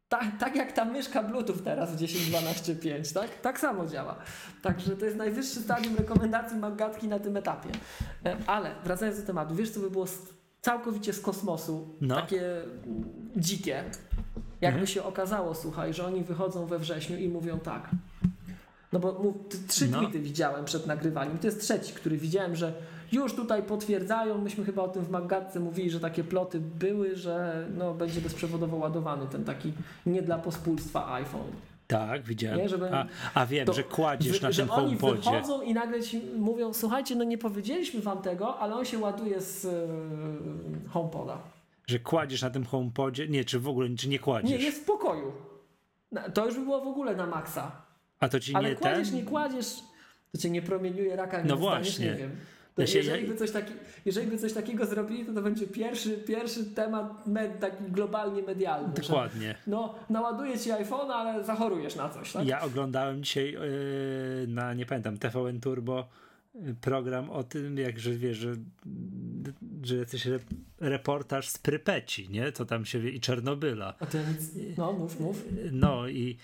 tak, 0.09 0.25
tak 0.39 0.55
jak 0.55 0.71
ta 0.71 0.85
myszka 0.85 1.23
Bluetooth 1.23 1.57
teraz 1.63 1.91
w 1.91 1.99
10.12.5, 1.99 3.13
tak? 3.13 3.41
Tak 3.41 3.59
samo 3.59 3.85
działa. 3.85 4.15
Także 4.61 4.97
to 4.97 5.05
jest 5.05 5.17
najwyższy 5.17 5.59
stadium 5.61 5.95
rekomendacji 5.95 6.57
Magatki 6.57 7.07
na 7.07 7.19
tym 7.19 7.37
etapie. 7.37 7.69
E, 8.25 8.37
Ale 8.47 8.71
wracając 8.83 9.19
do 9.19 9.25
tematu, 9.27 9.55
wiesz 9.55 9.69
co 9.71 9.79
by 9.79 9.91
było 9.91 10.05
całkowicie 10.61 11.13
z 11.13 11.21
kosmosu, 11.21 11.95
No. 12.01 12.15
takie 12.15 12.41
dzikie, 13.35 13.83
jakby 14.61 14.67
Mhm. 14.79 14.87
się 14.87 15.03
okazało, 15.03 15.55
słuchaj, 15.55 15.93
że 15.93 16.05
oni 16.05 16.23
wychodzą 16.23 16.65
we 16.65 16.79
wrześniu 16.79 17.17
i 17.17 17.29
mówią 17.29 17.59
tak. 17.59 17.89
No 18.93 18.99
bo 18.99 19.13
mów, 19.23 19.35
trzy 19.67 19.87
No. 19.87 19.99
tweety 19.99 20.19
widziałem 20.19 20.65
przed 20.65 20.87
nagrywaniem. 20.87 21.37
To 21.37 21.47
jest 21.47 21.61
trzeci, 21.61 21.93
który 21.93 22.17
widziałem, 22.17 22.55
że 22.55 22.73
już 23.11 23.33
tutaj 23.33 23.63
potwierdzają. 23.63 24.37
Myśmy 24.37 24.65
chyba 24.65 24.81
o 24.83 24.87
tym 24.87 25.03
w 25.05 25.09
Magatce 25.09 25.59
mówili, 25.59 25.89
że 25.89 25.99
takie 25.99 26.23
ploty 26.23 26.59
były, 26.59 27.15
że 27.15 27.65
no, 27.77 27.93
będzie 27.93 28.21
bezprzewodowo 28.21 28.77
ładowany 28.77 29.27
ten 29.27 29.43
taki 29.45 29.73
nie 30.05 30.21
dla 30.21 30.37
pospólstwa 30.37 31.13
iPhone. 31.13 31.47
Tak, 31.87 32.23
widziałem. 32.23 32.59
Nie, 32.59 32.69
żeby- 32.69 32.95
a, 32.95 33.05
a 33.33 33.45
wiem, 33.45 33.65
To 33.65 33.73
że 33.73 33.83
kładziesz 33.83 34.41
na 34.41 34.51
tym 34.51 34.71
oni 34.71 34.85
homepodzie. 34.97 35.31
wychodzą 35.31 35.61
i 35.61 35.73
nagle 35.73 36.01
ci 36.03 36.21
mówią, 36.37 36.73
słuchajcie, 36.73 37.15
no 37.15 37.23
nie 37.23 37.37
powiedzieliśmy 37.37 38.01
wam 38.01 38.21
tego, 38.21 38.59
ale 38.59 38.75
on 38.75 38.85
się 38.85 38.99
ładuje 38.99 39.41
z 39.41 39.63
yy, 39.63 39.71
HomePoda. 40.89 41.37
Że 41.87 41.99
kładziesz 41.99 42.41
na 42.41 42.49
tym 42.49 42.65
homepodzie. 42.65 43.27
Nie, 43.27 43.45
czy 43.45 43.59
w 43.59 43.67
ogóle 43.67 43.89
czy 43.97 44.09
nie 44.09 44.19
kładziesz. 44.19 44.51
Nie, 44.51 44.57
jest 44.57 44.81
w 44.81 44.85
pokoju. 44.85 45.31
To 46.33 46.45
już 46.45 46.55
by 46.55 46.61
było 46.63 46.81
w 46.81 46.87
ogóle 46.87 47.15
na 47.15 47.27
maksa. 47.27 47.71
A 48.19 48.29
to 48.29 48.39
ci 48.39 48.55
Ale 48.55 48.69
nie 48.69 48.75
kładziesz, 48.75 49.07
ten? 49.09 49.17
nie 49.17 49.23
kładziesz, 49.25 49.75
to 50.31 50.37
cię 50.37 50.49
nie 50.49 50.61
promieniuje 50.61 51.15
raka, 51.15 51.41
nie 51.41 51.47
No 51.49 51.57
właśnie. 51.57 52.05
nie 52.05 52.13
wiem. 52.15 52.31
Się- 52.85 52.97
jeżeli, 52.97 53.27
by 53.27 53.35
coś 53.35 53.51
taki, 53.51 53.73
jeżeli 54.05 54.27
by 54.27 54.37
coś 54.37 54.53
takiego 54.53 54.85
zrobili, 54.85 55.25
to 55.25 55.33
to 55.33 55.41
będzie 55.41 55.67
pierwszy, 55.67 56.17
pierwszy 56.17 56.65
temat 56.65 57.27
med, 57.27 57.59
taki 57.59 57.83
globalnie 57.91 58.41
medialny. 58.41 58.93
że 58.95 59.01
Dokładnie. 59.01 59.55
No, 59.67 59.95
naładuję 60.09 60.59
ci 60.59 60.71
iPhone, 60.71 61.11
ale 61.11 61.43
zachorujesz 61.43 61.95
na 61.95 62.09
coś, 62.09 62.31
tak? 62.31 62.47
Ja 62.47 62.61
oglądałem 62.61 63.23
dzisiaj 63.23 63.51
yy, 63.51 63.59
na, 64.47 64.73
nie 64.73 64.85
pamiętam, 64.85 65.17
TVN 65.17 65.59
Turbo 65.59 66.07
yy, 66.55 66.75
program 66.81 67.29
o 67.29 67.43
tym, 67.43 67.77
jak, 67.77 67.99
że 67.99 68.11
wiesz, 68.11 68.37
że, 68.37 68.55
że 69.87 69.95
jacyś 69.95 70.27
re, 70.27 70.39
reportaż 70.79 71.49
z 71.49 71.57
Prypeci, 71.57 72.29
nie? 72.29 72.51
Co 72.51 72.65
tam 72.65 72.85
się 72.85 72.99
wie, 72.99 73.09
i 73.09 73.19
Czernobyla. 73.19 73.93
A 73.99 74.05
to 74.05 74.17
nic, 74.17 74.51
no 74.77 74.93
mów, 74.93 75.19
mów. 75.19 75.45
No 75.71 76.07
i, 76.07 76.37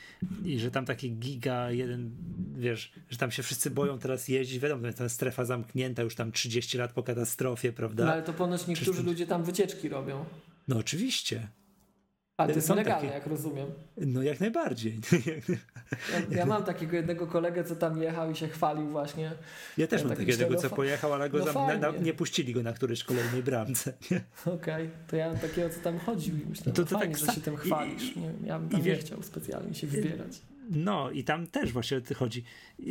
i 0.45 0.59
że 0.59 0.71
tam 0.71 0.85
taki 0.85 1.11
giga 1.11 1.71
jeden, 1.71 2.11
wiesz, 2.57 2.93
że 3.09 3.17
tam 3.17 3.31
się 3.31 3.43
wszyscy 3.43 3.71
boją 3.71 3.99
teraz 3.99 4.27
jeździć, 4.27 4.59
wiadomo, 4.59 4.93
ta 4.93 5.09
strefa 5.09 5.45
zamknięta 5.45 6.01
już 6.03 6.15
tam 6.15 6.31
30 6.31 6.77
lat 6.77 6.93
po 6.93 7.03
katastrofie, 7.03 7.73
prawda? 7.73 8.05
No 8.05 8.11
ale 8.11 8.23
to 8.23 8.33
ponoć 8.33 8.67
niektórzy 8.67 8.91
Przecież- 8.91 9.05
ludzie 9.05 9.27
tam 9.27 9.43
wycieczki 9.43 9.89
robią. 9.89 10.25
No 10.67 10.77
oczywiście. 10.77 11.47
Ale 12.37 12.49
to 12.53 12.57
jest 12.57 12.67
Są 12.67 12.75
legalne, 12.75 13.01
takie- 13.01 13.13
jak 13.13 13.27
rozumiem. 13.27 13.67
No 13.97 14.23
jak 14.23 14.39
najbardziej. 14.39 14.99
Ja, 16.31 16.37
ja 16.37 16.45
mam 16.45 16.63
takiego 16.63 16.95
jednego 16.95 17.27
kolegę, 17.27 17.63
co 17.63 17.75
tam 17.75 18.01
jechał 18.01 18.31
i 18.31 18.35
się 18.35 18.47
chwalił 18.47 18.87
właśnie. 18.89 19.31
Ja 19.77 19.87
też 19.87 20.01
Ja 20.01 20.07
mam 20.07 20.17
tak 20.17 20.25
takiego, 20.27 20.55
co 20.55 20.69
pojechał, 20.69 21.13
ale 21.13 21.29
go 21.29 21.37
no 21.39 21.45
zam- 21.45 21.67
na, 21.67 21.91
na, 21.91 21.97
nie 21.97 22.13
puścili 22.13 22.53
go 22.53 22.63
na 22.63 22.73
którejś 22.73 23.03
kolejnej 23.03 23.43
bramce. 23.43 23.93
Okej, 24.45 24.89
to 25.07 25.15
ja 25.15 25.29
mam 25.29 25.39
takiego, 25.39 25.69
co 25.69 25.79
tam 25.79 25.99
chodził 25.99 26.35
i 26.37 26.45
myślę, 26.49 26.73
To- 26.73 26.81
no 26.81 26.87
to 26.87 26.97
fajnie, 26.99 27.13
tak 27.15 27.19
że 27.21 27.25
sa- 27.25 27.33
się 27.35 27.41
tym 27.41 27.57
chwalisz. 27.57 28.15
Nie, 28.15 28.33
ja 28.45 28.59
bym 28.59 28.69
tam 28.69 28.81
i 28.81 28.83
nie 28.83 28.95
chciał 28.95 29.23
specjalnie 29.23 29.73
się 29.75 29.87
wybierać. 29.87 30.41
No 30.69 31.11
i 31.11 31.23
tam 31.23 31.47
też 31.47 31.71
właśnie 31.71 31.97
o 31.97 32.01
to 32.01 32.15
chodzi, 32.15 32.43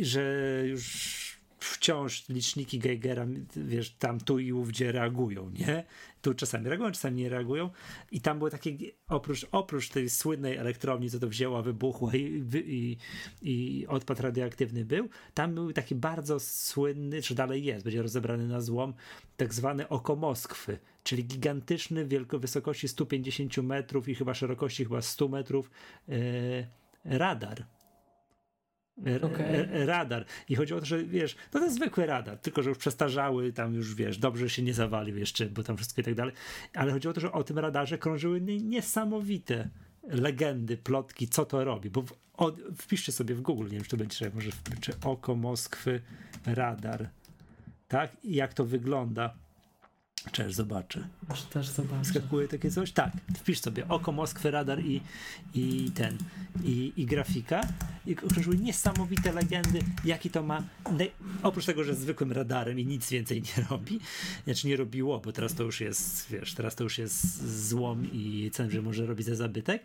że 0.03 0.23
już 0.67 1.32
wciąż 1.63 2.29
liczniki 2.29 2.79
Geigera, 2.79 3.27
wiesz, 3.57 3.91
tam 3.91 4.21
tu 4.21 4.39
i 4.39 4.53
ówdzie 4.53 4.93
reagują, 4.93 5.51
nie? 5.51 5.85
Tu 6.23 6.35
czasami 6.35 6.69
reagują, 6.69 6.93
czasami 6.93 7.23
nie 7.23 7.29
reagują 7.29 7.71
i 8.13 8.21
tam 8.21 8.39
były 8.39 8.51
takie, 8.51 8.77
oprócz, 9.09 9.47
oprócz 9.53 9.89
tej 9.89 10.11
słynnej 10.11 10.57
elektrowni, 10.57 11.11
co 11.11 11.19
to 11.19 11.29
wzięła, 11.29 11.63
wybuchła 11.63 12.15
i, 12.15 12.45
i, 12.55 12.97
i 13.43 13.87
odpad 13.87 14.21
radioaktywny 14.21 14.85
był, 14.85 15.09
tam 15.35 15.55
był 15.55 15.73
taki 15.73 15.95
bardzo 15.95 16.41
słynny, 16.41 17.23
czy 17.23 17.35
dalej 17.35 17.65
jest, 17.65 17.85
będzie 17.85 18.03
rozebrany 18.03 18.49
na 18.49 18.61
złom, 18.61 18.95
tak 19.37 19.55
zwany 19.55 19.89
oko 19.89 20.17
Moskwy, 20.17 20.79
czyli 21.05 21.25
gigantyczny, 21.25 22.07
wielko 22.07 22.39
wysokości 22.39 22.89
150 22.89 23.57
metrów 23.57 24.09
i 24.09 24.15
chyba 24.15 24.35
szerokości 24.35 24.85
chyba 24.85 25.03
100 25.03 25.29
metrów 25.29 25.71
e, 26.09 26.13
radar. 27.05 27.65
R- 29.07 29.87
radar. 29.87 30.25
I 30.49 30.55
chodzi 30.57 30.75
o 30.75 30.81
to, 30.81 30.87
że 30.87 31.05
wiesz, 31.05 31.37
no 31.55 31.61
to 31.61 31.65
jest 31.67 31.77
zwykły 31.77 32.07
radar, 32.07 32.39
tylko 32.39 32.63
że 32.63 32.69
już 32.69 32.79
przestarzały, 32.79 33.53
tam 33.53 33.75
już 33.75 33.95
wiesz, 33.95 34.19
dobrze 34.19 34.51
się 34.51 34.63
nie 34.63 34.75
zawalił 34.75 35.17
jeszcze, 35.19 35.47
bo 35.47 35.63
tam 35.63 35.77
wszystko 35.77 36.01
i 36.01 36.05
tak 36.05 36.15
dalej. 36.15 36.35
Ale 36.75 36.93
chodzi 36.93 37.09
o 37.09 37.13
to, 37.13 37.21
że 37.21 37.33
o 37.33 37.45
tym 37.45 37.59
radarze 37.59 37.99
krążyły 37.99 38.41
nie- 38.41 38.61
niesamowite 38.61 39.69
legendy, 40.03 40.77
plotki, 40.77 41.29
co 41.29 41.45
to 41.45 41.65
robi. 41.65 41.91
Bo 41.91 42.03
w, 42.03 42.13
o, 42.37 42.53
wpiszcie 42.77 43.13
sobie 43.13 43.35
w 43.35 43.41
Google, 43.41 43.65
nie 43.65 43.71
wiem, 43.71 43.83
czy 43.83 43.91
to 43.91 43.97
będzie, 43.97 44.31
może 44.35 44.51
w, 44.51 44.81
czy 44.81 44.93
oko 45.05 45.35
Moskwy 45.35 46.01
radar. 46.47 47.09
Tak? 47.89 48.17
I 48.25 48.35
jak 48.35 48.55
to 48.55 48.65
wygląda. 48.65 49.35
Cześć, 50.33 50.57
zobaczę. 50.57 51.09
Aż 51.29 51.43
też 51.43 51.69
zobaczę. 51.69 52.05
Skakuje 52.05 52.49
takie 52.49 52.71
coś? 52.71 52.93
Tak, 52.93 53.13
wpisz 53.37 53.61
sobie 53.61 53.89
oko 53.89 54.13
Moskwy, 54.13 54.51
radar 54.51 54.81
i, 54.81 55.01
i 55.55 55.91
ten, 55.95 56.19
i, 56.65 56.93
i 56.97 57.07
grafika. 57.07 57.61
I 58.07 58.17
krążyły 58.17 58.57
niesamowite 58.57 59.33
legendy, 59.33 59.81
jaki 60.05 60.31
to 60.31 60.43
ma, 60.43 60.63
oprócz 61.43 61.67
tego, 61.67 61.85
że 61.85 61.95
zwykłym 61.95 62.33
radarem 62.33 62.79
i 62.79 62.87
nic 62.87 63.11
więcej 63.11 63.43
nie 63.43 63.65
robi, 63.71 64.01
znaczy 64.45 64.67
nie 64.67 64.77
robiło, 64.77 65.21
bo 65.21 65.33
teraz 65.33 65.55
to 65.55 65.63
już 65.63 65.81
jest, 65.81 66.31
wiesz, 66.31 66.55
teraz 66.55 66.75
to 66.75 66.85
już 66.85 66.99
jest 66.99 67.49
złom 67.69 68.13
i 68.13 68.51
cen, 68.53 68.71
że 68.71 68.83
może 68.83 69.07
robić 69.07 69.27
za 69.27 69.35
zabytek. 69.35 69.85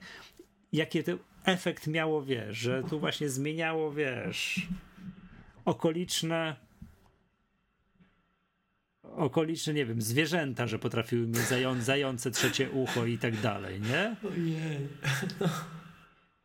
Jaki 0.73 1.03
to 1.03 1.11
efekt 1.43 1.87
miało, 1.87 2.23
wiesz, 2.23 2.57
że 2.57 2.83
tu 2.89 2.99
właśnie 2.99 3.29
zmieniało, 3.29 3.91
wiesz, 3.91 4.67
okoliczne 5.65 6.66
okoliczne, 9.15 9.73
nie 9.73 9.85
wiem, 9.85 10.01
zwierzęta, 10.01 10.67
że 10.67 10.79
potrafiły 10.79 11.27
mieć 11.27 11.37
zają, 11.37 11.81
zające 11.81 12.31
trzecie 12.31 12.71
ucho 12.71 13.05
i 13.05 13.17
tak 13.17 13.41
dalej, 13.41 13.81
nie? 13.81 14.15
Ojej. 14.31 14.87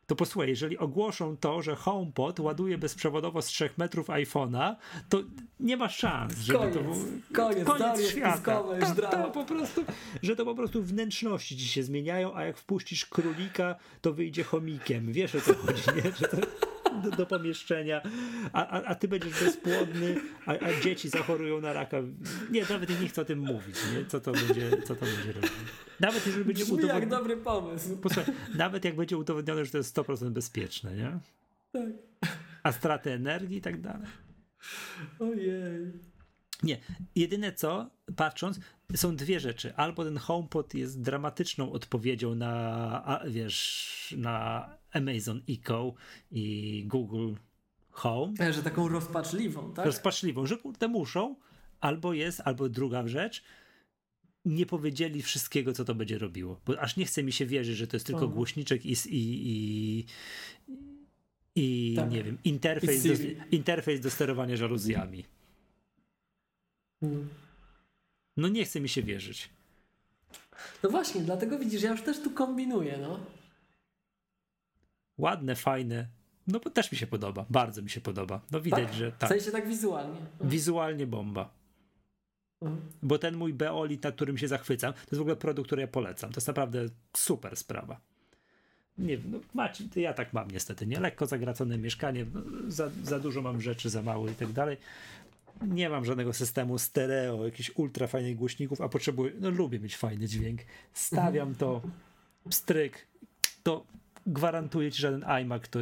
To 0.07 0.15
posłuchaj, 0.15 0.49
jeżeli 0.49 0.77
ogłoszą 0.77 1.37
to, 1.37 1.61
że 1.61 1.75
HomePod 1.75 2.39
ładuje 2.39 2.77
bezprzewodowo 2.77 3.41
z 3.41 3.45
3 3.45 3.69
metrów 3.77 4.07
iPhone'a, 4.07 4.75
to 5.09 5.23
nie 5.59 5.77
ma 5.77 5.89
szans, 5.89 6.39
żeby 6.39 6.59
Koniec. 6.59 6.73
to 6.73 6.83
był 6.83 6.95
Koniec, 7.33 8.09
spiskowe, 8.09 8.79
już 8.79 8.89
to, 8.89 9.09
to 9.09 9.31
po 9.31 9.45
prostu, 9.45 9.85
że 10.23 10.35
to 10.35 10.45
po 10.45 10.55
prostu 10.55 10.83
wnętrzności 10.83 11.57
ci 11.57 11.67
się 11.67 11.83
zmieniają, 11.83 12.35
a 12.35 12.43
jak 12.43 12.57
wpuścisz 12.57 13.05
królika, 13.05 13.75
to 14.01 14.13
wyjdzie 14.13 14.43
chomikiem. 14.43 15.11
Wiesz 15.11 15.35
o 15.35 15.41
co 15.41 15.53
chodzi, 15.53 15.81
nie? 15.95 16.11
Do, 17.17 17.25
pomieszczenia, 17.25 18.01
a, 18.53 18.67
a, 18.67 18.83
a 18.83 18.95
ty 18.95 19.07
będziesz 19.07 19.43
bezpłodny, 19.43 20.15
a, 20.45 20.51
a 20.51 20.81
dzieci 20.81 21.09
zachorują 21.09 21.61
na 21.61 21.73
raka. 21.73 21.97
Nie, 22.51 22.65
nawet 22.69 23.01
nie 23.01 23.07
chcę 23.07 23.21
o 23.21 23.25
tym 23.25 23.39
mówić, 23.39 23.75
nie? 23.93 24.05
Co 24.05 24.19
to 24.19 24.31
będzie, 24.31 24.71
co 24.85 24.95
to 24.95 25.05
będzie 25.05 25.31
robić. 25.33 25.51
Nawet 25.99 26.25
jeżeli 26.27 26.45
będzie 26.45 26.63
Brzmi 26.63 26.77
jak 26.77 26.85
udowodnione. 26.85 27.17
dobry 27.17 27.37
pomysł. 27.37 27.97
Posłuchaj, 27.97 28.33
nawet 28.55 28.85
jak 28.85 28.95
będzie 28.95 29.17
udowodnione, 29.17 29.65
że 29.65 29.71
to 29.71 29.77
jest 29.77 29.97
100% 29.97 30.29
bezpieczne, 30.29 30.95
nie? 30.95 31.19
Tak. 31.71 31.89
A 32.63 32.71
straty 32.71 33.11
energii 33.11 33.57
i 33.57 33.61
tak 33.61 33.81
dalej. 33.81 34.07
Ojej. 35.19 35.91
Nie, 36.63 36.77
jedyne 37.15 37.53
co, 37.53 37.89
patrząc, 38.15 38.59
są 38.95 39.15
dwie 39.15 39.39
rzeczy. 39.39 39.75
Albo 39.75 40.03
ten 40.03 40.17
HomePod 40.17 40.73
jest 40.73 41.01
dramatyczną 41.01 41.71
odpowiedzią 41.71 42.35
na, 42.35 42.51
a, 43.05 43.29
wiesz, 43.29 44.15
na 44.17 44.69
Amazon 44.93 45.41
Echo 45.49 45.93
i 46.31 46.83
Google 46.87 47.33
Home. 47.91 48.33
E, 48.39 48.53
Że 48.53 48.63
taką 48.63 48.87
rozpaczliwą, 48.89 49.73
tak? 49.73 49.85
Rozpaczliwą, 49.85 50.45
że 50.45 50.57
kurde 50.57 50.87
muszą, 50.87 51.35
albo 51.81 52.13
jest, 52.13 52.41
albo 52.45 52.69
druga 52.69 53.07
rzecz, 53.07 53.43
nie 54.45 54.65
powiedzieli 54.65 55.21
wszystkiego, 55.21 55.73
co 55.73 55.85
to 55.85 55.95
będzie 55.95 56.17
robiło. 56.17 56.61
Bo 56.65 56.79
aż 56.81 56.97
nie 56.97 57.05
chce 57.05 57.23
mi 57.23 57.31
się 57.31 57.45
wierzyć, 57.45 57.77
że 57.77 57.87
to 57.87 57.95
jest 57.95 58.05
tylko 58.05 58.27
głośniczek 58.27 58.85
i, 58.85 58.91
i, 58.91 59.15
i, 59.49 60.05
i 61.55 61.95
Tak. 61.95 62.11
nie 62.11 62.23
wiem, 62.23 62.37
interfejs 62.43 63.03
do, 63.03 63.13
interfejs 63.51 64.01
do 64.01 64.09
sterowania 64.11 64.57
żaluzjami. 64.57 65.25
Mm. 67.01 67.29
No 68.37 68.47
nie 68.47 68.65
chce 68.65 68.81
mi 68.81 68.89
się 68.89 69.03
wierzyć. 69.03 69.49
No 70.83 70.89
właśnie, 70.89 71.21
dlatego 71.21 71.59
widzisz, 71.59 71.81
ja 71.81 71.91
już 71.91 72.01
też 72.01 72.19
tu 72.19 72.31
kombinuję, 72.31 72.97
no. 73.01 73.19
Ładne, 75.17 75.55
fajne. 75.55 76.07
No 76.47 76.59
bo 76.59 76.69
też 76.69 76.91
mi 76.91 76.97
się 76.97 77.07
podoba. 77.07 77.45
Bardzo 77.49 77.81
mi 77.81 77.89
się 77.89 78.01
podoba. 78.01 78.41
No 78.51 78.61
widać, 78.61 78.83
Tak? 78.83 78.93
że 78.93 79.11
W 79.11 79.17
tak. 79.17 79.29
sensie 79.29 79.51
tak 79.51 79.67
wizualnie. 79.67 80.19
No. 80.39 80.49
Wizualnie 80.49 81.07
bomba. 81.07 81.53
Mhm. 82.61 82.81
Bo 83.03 83.17
ten 83.17 83.35
mój 83.35 83.53
Beolit, 83.53 84.03
na 84.03 84.11
którym 84.11 84.37
się 84.37 84.47
zachwycam, 84.47 84.93
to 84.93 84.99
jest 84.99 85.17
w 85.17 85.21
ogóle 85.21 85.35
produkt, 85.35 85.67
który 85.67 85.81
ja 85.81 85.87
polecam. 85.87 86.31
To 86.31 86.37
jest 86.37 86.47
naprawdę 86.47 86.85
super 87.17 87.57
sprawa. 87.57 88.01
Nie 88.97 89.17
wiem, 89.17 89.31
no 89.31 89.39
macie, 89.53 89.83
ja 89.95 90.13
tak 90.13 90.33
mam 90.33 90.51
niestety, 90.51 90.87
nie? 90.87 90.99
Lekko 90.99 91.25
zagracone 91.25 91.77
mieszkanie, 91.77 92.25
no, 92.33 92.41
za, 92.67 92.89
za 93.03 93.19
dużo 93.19 93.41
mam 93.41 93.61
rzeczy, 93.61 93.89
za 93.89 94.01
mało 94.01 94.29
i 94.29 94.35
tak 94.35 94.51
dalej. 94.51 94.77
Nie 95.61 95.89
mam 95.89 96.05
żadnego 96.05 96.33
systemu 96.33 96.77
stereo, 96.77 97.45
jakichś 97.45 97.71
ultra 97.75 98.07
fajnych 98.07 98.35
głośników, 98.35 98.81
a 98.81 98.89
potrzebuję, 98.89 99.31
no 99.39 99.49
lubię 99.49 99.79
mieć 99.79 99.97
fajny 99.97 100.27
dźwięk. 100.27 100.61
Stawiam 100.93 101.55
to, 101.55 101.81
stryk, 102.49 103.07
to 103.63 103.85
gwarantuję 104.27 104.91
ci 104.91 105.01
żaden 105.01 105.23
iMac, 105.23 105.69
to 105.69 105.79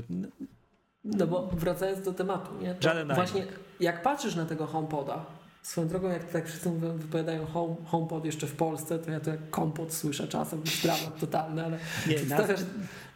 No 1.04 1.28
bo 1.28 1.48
wracając 1.48 2.06
do 2.06 2.14
tematu, 2.14 2.62
nie? 2.62 2.76
To 2.76 2.82
Żaden 2.82 3.16
właśnie 3.16 3.46
jak 3.80 4.02
patrzysz 4.02 4.36
na 4.36 4.46
tego 4.46 4.66
HomePoda, 4.66 5.26
swoją 5.62 5.88
drogą 5.88 6.10
jak 6.10 6.32
tak 6.32 6.48
wszyscy 6.48 6.70
mówią, 6.70 6.98
wypowiadają 6.98 7.46
home, 7.46 7.76
HomePod 7.86 8.26
jeszcze 8.26 8.48
w 8.48 8.56
Polsce, 8.56 9.00
to 9.00 9.12
ja 9.12 9.20
to 9.20 9.30
jak 9.30 9.50
kompot 9.50 9.94
słyszę 9.94 10.28
czasem, 10.28 10.62
dramat 10.84 11.20
totalny, 11.20 11.66
ale 11.66 11.80
Nie, 12.08 12.16
przedstawiasz, 12.16 12.60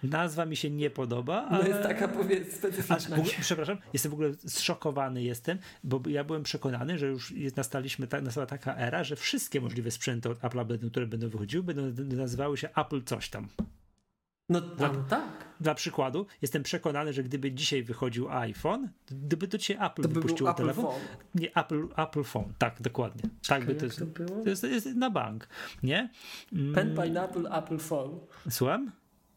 nazwa 0.04 0.46
mi 0.46 0.56
się 0.56 0.70
nie 0.70 0.90
podoba, 0.90 1.48
no 1.52 1.58
ale... 1.58 1.70
jest 1.70 1.82
taka 1.82 2.08
powiedz 2.08 2.56
specyficzna. 2.56 3.16
ogóle, 3.16 3.34
przepraszam, 3.42 3.78
jestem 3.94 4.10
w 4.10 4.14
ogóle 4.14 4.34
zszokowany 4.48 5.24
jestem, 5.24 5.58
bo 5.84 6.02
ja 6.08 6.24
byłem 6.24 6.44
przekonany, 6.44 6.98
że 6.98 7.08
już 7.08 7.32
jest, 7.32 7.58
nastaliśmy, 7.58 8.08
ta, 8.08 8.22
nastała 8.22 8.46
taka 8.46 8.76
era, 8.76 9.04
że 9.04 9.16
wszystkie 9.16 9.62
możliwe 9.62 9.92
sprzęty 9.92 10.30
od 10.30 10.40
Apple'a, 10.40 10.66
będą, 10.66 10.90
które 10.90 11.08
będą 11.08 11.30
wychodziły, 11.30 11.64
będą 11.64 12.04
nazywały 12.16 12.58
się 12.58 12.70
Apple 12.76 13.04
coś 13.04 13.30
tam. 13.30 13.48
No 14.50 14.62
tam 14.62 15.06
tak. 15.06 15.46
Dla 15.60 15.76
przykładu, 15.76 16.26
jestem 16.42 16.64
przekonany, 16.64 17.14
że 17.14 17.24
gdyby 17.24 17.52
dzisiaj 17.52 17.84
wychodził 17.84 18.30
iPhone, 18.30 18.90
gdyby 19.08 19.48
to 19.48 19.58
dzisiaj 19.58 19.78
Apple 19.86 20.02
To 20.02 20.10
wypuściło 20.10 20.50
Apple 20.50 20.62
telefon. 20.62 20.86
Phone. 20.86 21.02
Nie, 21.36 21.56
Apple, 21.56 21.88
Apple 21.98 22.24
Phone, 22.24 22.54
tak, 22.58 22.82
dokładnie. 22.82 23.30
Tak 23.48 23.66
by 23.66 23.76
to, 23.76 23.86
jest, 23.86 24.00
to 24.00 24.06
było? 24.06 24.44
to 24.44 24.50
jest, 24.50 24.64
jest 24.64 24.86
na 24.86 25.10
bank, 25.10 25.48
nie? 25.84 26.10
Mm, 26.54 26.74
Pen 26.74 26.96
Pineapple 26.96 27.58
Apple 27.58 27.78
Phone. 27.78 28.20
Słucham? 28.50 28.92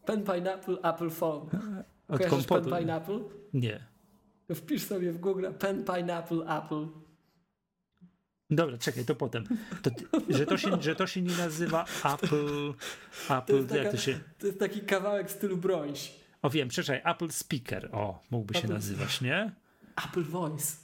Pen 0.07 0.25
Pineapple 0.25 0.77
Apple 0.83 1.11
Phone. 1.11 1.49
Od 2.09 2.27
kompotu. 2.27 2.71
Pen 2.71 2.79
Pineapple? 2.79 3.21
Nie. 3.55 3.81
To 4.47 4.55
wpisz 4.55 4.83
sobie 4.83 5.13
w 5.13 5.19
Google 5.19 5.47
pen, 5.59 5.85
pineapple, 5.85 6.59
apple. 6.59 6.87
Dobra, 8.51 8.79
czekaj, 8.79 9.05
to 9.05 9.15
potem. 9.15 9.45
To, 9.83 9.91
że, 10.29 10.47
to 10.47 10.57
się, 10.59 10.83
że 10.83 10.97
to 10.97 11.07
się 11.07 11.23
nie 11.23 11.37
nazywa 11.37 11.85
Apple. 12.15 12.73
To 13.29 13.39
Apple, 13.39 13.57
jest, 13.57 13.71
jak 13.71 13.79
taka, 13.85 13.91
to 13.91 13.97
się. 13.97 14.21
to 14.39 14.47
jest 14.47 14.59
taki 14.59 14.81
kawałek 14.81 15.31
stylu 15.31 15.57
brońś. 15.57 16.15
O 16.43 16.51
wiem, 16.51 16.69
przepraszam, 16.69 17.11
Apple 17.15 17.29
Speaker. 17.31 17.89
O, 17.93 18.23
mógłby 18.31 18.55
się 18.55 18.61
Apple- 18.61 18.73
nazywać, 18.73 19.21
nie? 19.21 19.53
Apple 20.09 20.25
Voice. 20.25 20.77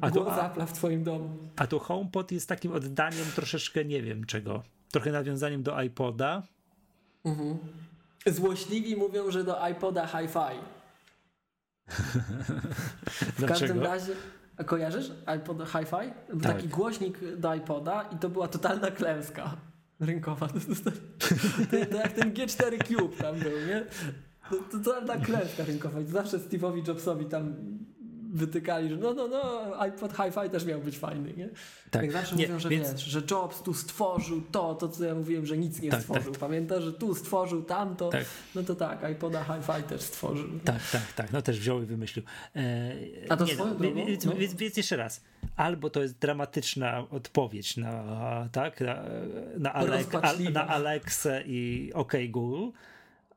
A 0.00 0.10
to, 0.10 0.22
Głos 0.22 0.34
a, 0.38 0.48
Apple'a 0.48 0.66
w 0.66 0.72
twoim 0.72 1.04
domu. 1.04 1.38
a 1.56 1.66
to 1.66 1.78
HomePod 1.78 2.32
jest 2.32 2.48
takim 2.48 2.72
oddaniem 2.72 3.26
troszeczkę, 3.34 3.84
nie 3.84 4.02
wiem 4.02 4.24
czego. 4.26 4.62
Trochę 4.92 5.12
nawiązaniem 5.12 5.62
do 5.62 5.82
iPoda. 5.82 6.42
Mhm. 7.24 7.58
Złośliwi 8.26 8.96
mówią, 8.96 9.30
że 9.30 9.44
do 9.44 9.68
iPoda 9.68 10.06
hi-fi. 10.06 10.58
W 13.38 13.46
każdym 13.46 13.80
razie, 13.82 14.12
a 14.56 14.64
kojarzysz 14.64 15.12
iPod 15.36 15.58
hi-fi? 15.68 16.12
Był 16.30 16.40
Tak. 16.40 16.56
Taki 16.56 16.68
głośnik 16.68 17.36
do 17.36 17.54
iPoda 17.54 18.02
i 18.02 18.16
to 18.18 18.28
była 18.28 18.48
totalna 18.48 18.90
klęska 18.90 19.56
rynkowa. 20.00 20.48
To, 20.52 20.60
to, 20.60 20.90
to, 21.70 21.86
to 21.86 21.96
jak 21.96 22.12
ten 22.12 22.32
G4 22.32 22.84
Cube 22.88 23.16
tam 23.16 23.38
był, 23.38 23.66
nie? 23.68 23.86
To, 24.50 24.56
to 24.56 24.78
totalna 24.78 25.24
klęska 25.24 25.64
rynkowa. 25.64 26.02
Zawsze 26.02 26.38
Steve'owi 26.38 26.88
Jobsowi 26.88 27.24
tam 27.26 27.54
wytykali, 28.32 28.88
że 28.88 28.96
no, 28.96 29.14
no, 29.14 29.28
no, 29.28 29.62
iPod 29.80 30.12
hi-fi 30.16 30.50
też 30.50 30.64
miał 30.64 30.80
być 30.80 30.98
fajny, 30.98 31.32
nie? 31.36 31.48
Tak. 31.90 32.02
Jak 32.02 32.12
zawsze 32.12 32.36
Nie, 32.36 32.46
mówią, 32.46 32.58
że 32.58 32.68
więc- 32.68 32.92
wiesz, 32.92 33.02
że 33.04 33.22
Jobs 33.30 33.62
tu 33.62 33.74
stworzył 33.74 34.42
to, 34.52 34.74
to 34.74 34.88
co 34.88 35.04
ja 35.04 35.14
mówiłem, 35.14 35.46
że 35.46 35.58
nic 35.58 35.80
nie 35.80 35.90
Tak, 35.90 36.00
stworzył. 36.00 36.32
Pamiętasz, 36.32 36.84
że 36.84 36.92
tu 36.92 37.14
stworzył 37.14 37.62
tamto? 37.62 38.08
Tak. 38.08 38.24
No 38.54 38.62
to 38.62 38.74
tak, 38.74 39.10
iPoda 39.12 39.44
hi-fi 39.44 39.82
też 39.82 40.00
stworzył. 40.00 40.48
Tak, 40.64 40.90
tak, 40.92 41.12
tak. 41.16 41.32
No 41.32 41.42
też 41.42 41.60
wziął 41.60 41.82
i 41.82 41.86
wymyślił. 41.86 42.24
E, 42.56 42.92
A 43.28 43.36
to 43.36 43.44
nie, 43.44 43.54
swoją 43.54 43.68
no, 43.72 43.78
drogą, 43.78 44.06
więc, 44.06 44.24
no. 44.24 44.32
więc, 44.34 44.54
więc 44.54 44.76
jeszcze 44.76 44.96
raz. 44.96 45.20
Albo 45.56 45.90
to 45.90 46.02
jest 46.02 46.18
dramatyczna 46.18 47.06
odpowiedź 47.10 47.76
na, 47.76 48.48
tak, 48.52 48.80
na, 48.80 49.02
na, 49.58 49.72
Alek, 49.72 50.12
Rozpaczliwa. 50.12 50.50
na 50.50 50.68
Alexę 50.68 51.42
i 51.46 51.90
OK 51.94 52.12
Google, 52.28 52.68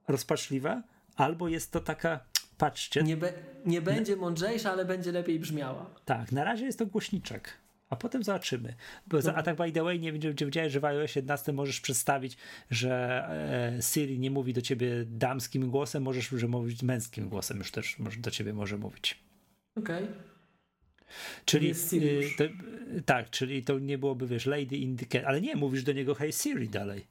rozpaczliwa, 0.07 0.81
albo 1.15 1.47
jest 1.47 1.71
to 1.71 1.79
taka, 1.79 2.19
patrzcie, 2.57 3.03
Nie, 3.03 3.17
be, 3.17 3.33
nie 3.65 3.81
będzie 3.81 4.15
mądrzejsza, 4.15 4.71
ale 4.71 4.85
będzie 4.85 5.11
lepiej 5.11 5.39
brzmiała. 5.39 5.89
tak, 6.05 6.31
na 6.31 6.43
razie 6.43 6.65
jest 6.65 6.79
to 6.79 6.85
głośniczek. 6.85 7.57
A 7.89 7.95
potem 7.95 8.23
zobaczymy. 8.23 8.73
Bo 9.07 9.21
za, 9.21 9.35
a 9.35 9.43
tak 9.43 9.57
by 9.57 9.71
the 9.71 9.83
way, 9.83 9.99
nie 9.99 10.11
wiem, 10.13 10.35
czy 10.35 10.45
wiedziałeś, 10.45 10.73
że 10.73 10.79
w 10.79 10.85
iOS 10.85 11.15
11 11.15 11.53
możesz 11.53 11.81
przedstawić, 11.81 12.37
że 12.69 13.23
e, 13.77 13.81
Siri 13.81 14.19
nie 14.19 14.31
mówi 14.31 14.53
do 14.53 14.61
ciebie 14.61 15.05
damskim 15.05 15.69
głosem, 15.69 16.03
możesz 16.03 16.29
że 16.29 16.47
mówić 16.47 16.83
męskim 16.83 17.29
głosem, 17.29 17.57
już 17.57 17.71
też 17.71 17.99
może, 17.99 18.19
do 18.19 18.31
ciebie 18.31 18.53
może 18.53 18.77
mówić. 18.77 19.19
Okej. 19.77 20.07
Czyli 21.45 21.67
Jest 21.67 21.89
Siri 21.89 22.09
y, 22.09 22.13
już. 22.13 22.35
to, 22.35 22.43
y, 22.43 22.51
tak, 23.05 23.29
czyli 23.29 23.63
to 23.63 23.79
nie 23.79 23.97
byłoby, 23.97 24.27
wiesz, 24.27 24.45
Lady 24.45 24.77
in 24.77 24.97
the 24.97 25.05
Cat, 25.05 25.23
ale 25.25 25.41
nie, 25.41 25.55
mówisz 25.55 25.83
do 25.83 25.93
niego 25.93 26.15
Hey 26.15 26.31
Siri 26.31 26.69
dalej. 26.69 27.07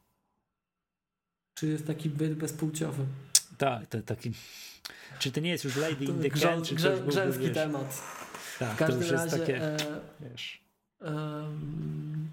Czy 1.54 1.66
jest 1.66 1.86
taki 1.86 2.10
byt 2.10 2.34
bezpłciowy? 2.34 3.06
Tak, 3.58 3.86
to 3.86 4.02
taki. 4.02 4.32
Czy 5.18 5.32
to 5.32 5.40
nie 5.40 5.50
jest 5.50 5.64
już 5.64 5.76
Lady 5.76 6.04
in 6.04 6.22
the 6.22 6.30
Cat, 6.30 6.64
czy 6.64 6.74
grze- 6.74 6.98
to 6.98 7.04
Grzęski 7.06 7.50
temat. 7.50 8.02
tak, 8.58 8.68
W 8.74 8.78
to 8.78 8.84
każdym 8.86 9.00
jest 9.02 9.12
razie, 9.12 9.38
takie, 9.38 9.62
e, 9.62 9.76
wiesz, 10.20 10.62
em, 11.00 12.28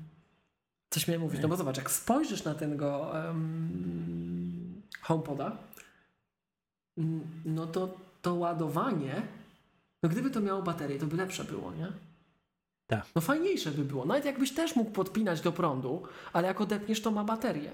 coś 0.89 1.07
miałem 1.07 1.21
mówić. 1.21 1.41
No 1.41 1.47
bo 1.47 1.55
zobacz, 1.57 1.77
jak 1.77 1.91
spojrzysz 1.91 2.43
na 2.43 2.55
tego 2.55 3.11
um, 3.13 4.81
HomePoda, 5.01 5.57
no 7.45 7.67
to 7.67 7.97
to 8.21 8.33
ładowanie, 8.35 9.21
no 10.03 10.09
gdyby 10.09 10.29
to 10.31 10.41
miało 10.41 10.61
baterię, 10.61 10.99
to 10.99 11.05
by 11.07 11.17
lepsze 11.17 11.43
było, 11.43 11.71
nie? 11.71 11.87
Tak. 12.87 13.05
No 13.15 13.21
fajniejsze 13.21 13.71
by 13.71 13.83
było. 13.85 14.05
Nawet 14.05 14.25
jakbyś 14.25 14.53
też 14.53 14.75
mógł 14.75 14.91
podpinać 14.91 15.41
do 15.41 15.51
prądu, 15.51 16.03
ale 16.33 16.47
jak 16.47 16.61
odepniesz, 16.61 17.01
to 17.01 17.11
ma 17.11 17.23
baterię. 17.23 17.71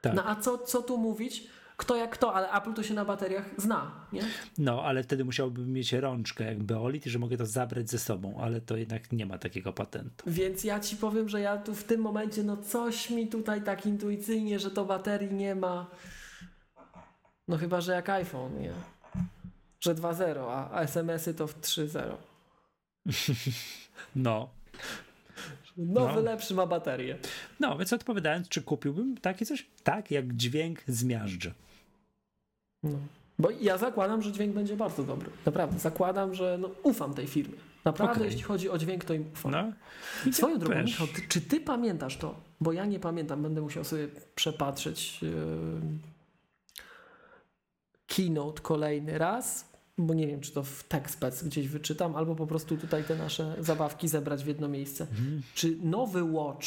tak. 0.00 0.14
No 0.14 0.26
a 0.28 0.36
co, 0.36 0.58
co 0.58 0.82
tu 0.82 0.98
mówić? 0.98 1.48
Kto 1.78 1.96
jak 1.96 2.10
kto, 2.10 2.34
ale 2.34 2.52
Apple 2.52 2.72
to 2.74 2.82
się 2.82 2.94
na 2.94 3.04
bateriach 3.04 3.44
zna, 3.56 3.90
nie? 4.12 4.22
No, 4.58 4.82
ale 4.84 5.02
wtedy 5.02 5.24
musiałbym 5.24 5.72
mieć 5.72 5.92
rączkę 5.92 6.44
jak 6.44 6.62
Beolit, 6.62 7.04
że 7.04 7.18
mogę 7.18 7.36
to 7.36 7.46
zabrać 7.46 7.90
ze 7.90 7.98
sobą, 7.98 8.40
ale 8.40 8.60
to 8.60 8.76
jednak 8.76 9.12
nie 9.12 9.26
ma 9.26 9.38
takiego 9.38 9.72
patentu. 9.72 10.24
Więc 10.30 10.64
ja 10.64 10.80
ci 10.80 10.96
powiem, 10.96 11.28
że 11.28 11.40
ja 11.40 11.56
tu 11.56 11.74
w 11.74 11.84
tym 11.84 12.00
momencie, 12.00 12.42
no 12.42 12.56
coś 12.56 13.10
mi 13.10 13.28
tutaj 13.28 13.62
tak 13.62 13.86
intuicyjnie, 13.86 14.58
że 14.58 14.70
to 14.70 14.84
baterii 14.84 15.34
nie 15.34 15.54
ma. 15.54 15.86
No 17.48 17.56
chyba, 17.56 17.80
że 17.80 17.92
jak 17.92 18.08
iPhone, 18.08 18.60
nie? 18.60 18.72
Że 19.80 19.94
2.0, 19.94 20.38
a 20.50 20.70
a 20.70 20.80
SMS-y 20.82 21.34
to 21.34 21.46
w 21.46 21.60
3.0. 21.60 22.14
No, 24.16 24.48
Nowy, 25.76 26.14
No. 26.14 26.20
lepszy 26.20 26.54
ma 26.54 26.66
baterię. 26.66 27.18
no, 27.60 27.78
więc 27.78 27.92
odpowiadając, 27.92 28.48
czy 28.48 28.62
kupiłbym 28.62 29.16
takie 29.16 29.46
coś? 29.46 29.66
Tak, 29.82 30.10
jak 30.10 30.34
dźwięk 30.36 30.82
zmiażdży. 30.86 31.54
No. 32.82 32.98
Bo 33.38 33.50
ja 33.50 33.78
zakładam, 33.78 34.22
że 34.22 34.32
dźwięk 34.32 34.54
będzie 34.54 34.76
bardzo 34.76 35.04
dobry. 35.04 35.30
Naprawdę, 35.46 35.78
zakładam, 35.78 36.34
że 36.34 36.58
no, 36.60 36.70
ufam 36.82 37.14
tej 37.14 37.26
firmie. 37.26 37.56
Naprawdę, 37.84 38.14
Okej. 38.14 38.26
jeśli 38.26 38.42
chodzi 38.42 38.70
o 38.70 38.78
dźwięk, 38.78 39.04
to 39.04 39.14
im 39.14 39.24
ufam. 39.32 39.52
No, 39.52 39.72
Swoją 40.32 40.58
drogą. 40.58 40.82
Michał, 40.82 41.06
ty, 41.06 41.22
czy 41.28 41.40
ty 41.40 41.60
pamiętasz 41.60 42.16
to? 42.16 42.34
Bo 42.60 42.72
ja 42.72 42.86
nie 42.86 43.00
pamiętam, 43.00 43.42
będę 43.42 43.60
musiał 43.60 43.84
sobie 43.84 44.08
przepatrzeć 44.34 45.22
yy, 45.22 45.30
keynote 48.06 48.62
kolejny 48.62 49.18
raz, 49.18 49.72
bo 49.98 50.14
nie 50.14 50.26
wiem, 50.26 50.40
czy 50.40 50.52
to 50.52 50.62
w 50.62 50.82
TechSpec 50.82 51.44
gdzieś 51.44 51.68
wyczytam, 51.68 52.16
albo 52.16 52.34
po 52.34 52.46
prostu 52.46 52.76
tutaj 52.76 53.04
te 53.04 53.16
nasze 53.16 53.56
zabawki 53.58 54.08
zebrać 54.08 54.44
w 54.44 54.46
jedno 54.46 54.68
miejsce. 54.68 55.06
Mhm. 55.10 55.42
Czy 55.54 55.76
nowy 55.82 56.24
Watch 56.24 56.66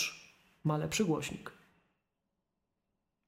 ma 0.63 0.77
lepszy 0.77 1.05
głośnik? 1.05 1.51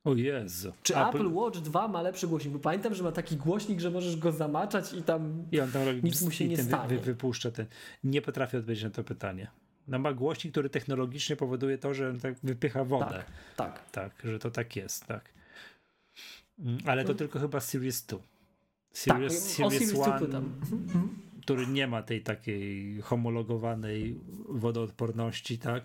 O 0.04 0.16
Jezu. 0.16 0.74
Czy 0.84 0.98
Apple... 0.98 1.34
Watch 1.34 1.60
2 1.60 1.88
ma 1.88 2.02
lepszy 2.02 2.28
głośnik? 2.28 2.54
Bo 2.54 2.60
pamiętam, 2.60 2.94
że 2.96 3.04
ma 3.04 3.12
taki 3.12 3.38
głośnik, 3.38 3.80
że 3.80 3.92
możesz 3.92 4.18
go 4.18 4.32
zamaczać 4.32 4.94
i 4.94 5.04
tam... 5.04 5.46
I 5.52 5.60
on 5.60 5.72
tam 5.72 5.84
robi 5.86 6.04
Nic 6.04 6.22
mu 6.22 6.32
się 6.32 6.48
nie 6.48 6.56
ten 6.56 6.66
wy, 6.66 6.72
stanie. 6.72 6.90
wy, 6.90 7.00
wypuszcza 7.00 7.52
ten. 7.52 7.66
Nie 8.04 8.22
potrafię 8.22 8.58
odpowiedzieć 8.58 8.84
na 8.84 8.90
to 8.90 9.04
pytanie. 9.04 9.48
No 9.88 10.00
ma 10.00 10.14
głośnik, 10.14 10.54
który 10.54 10.70
technologicznie 10.70 11.36
powoduje 11.36 11.78
to, 11.78 11.94
że 11.94 12.10
on 12.10 12.20
tak 12.20 12.36
wypycha 12.44 12.84
wodę. 12.84 13.24
Tak, 13.56 13.80
tak. 13.92 13.92
Tak, 13.92 14.32
że 14.32 14.40
to 14.40 14.52
tak 14.52 14.76
jest, 14.76 15.06
tak. 15.06 15.30
Mm, 16.60 16.78
Ale 16.86 17.04
to 17.04 17.12
No. 17.12 17.18
tylko 17.18 17.40
chyba 17.40 17.60
Series 17.60 18.06
2. 18.06 18.18
Tak, 18.18 18.28
Series, 18.94 19.38
o 19.38 19.40
Series 19.50 19.74
Series 19.74 19.94
2 19.94 20.06
One, 20.06 20.26
pytam. 20.26 20.44
Mhm. 20.72 21.10
który 21.42 21.68
nie 21.68 21.88
ma 21.88 22.04
tej 22.04 22.22
takiej 22.22 23.02
homologowanej 23.02 24.20
wodoodporności, 24.50 25.58
tak? 25.58 25.84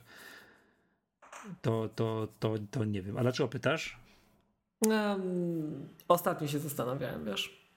To, 1.62 1.88
to, 1.94 2.28
to, 2.40 2.54
to 2.70 2.84
nie 2.84 3.02
wiem. 3.02 3.16
A 3.18 3.22
dlaczego 3.22 3.48
pytasz? 3.48 3.98
Em, 4.86 5.88
ostatnio 6.08 6.48
się 6.48 6.58
zastanawiałem, 6.58 7.24
wiesz. 7.24 7.68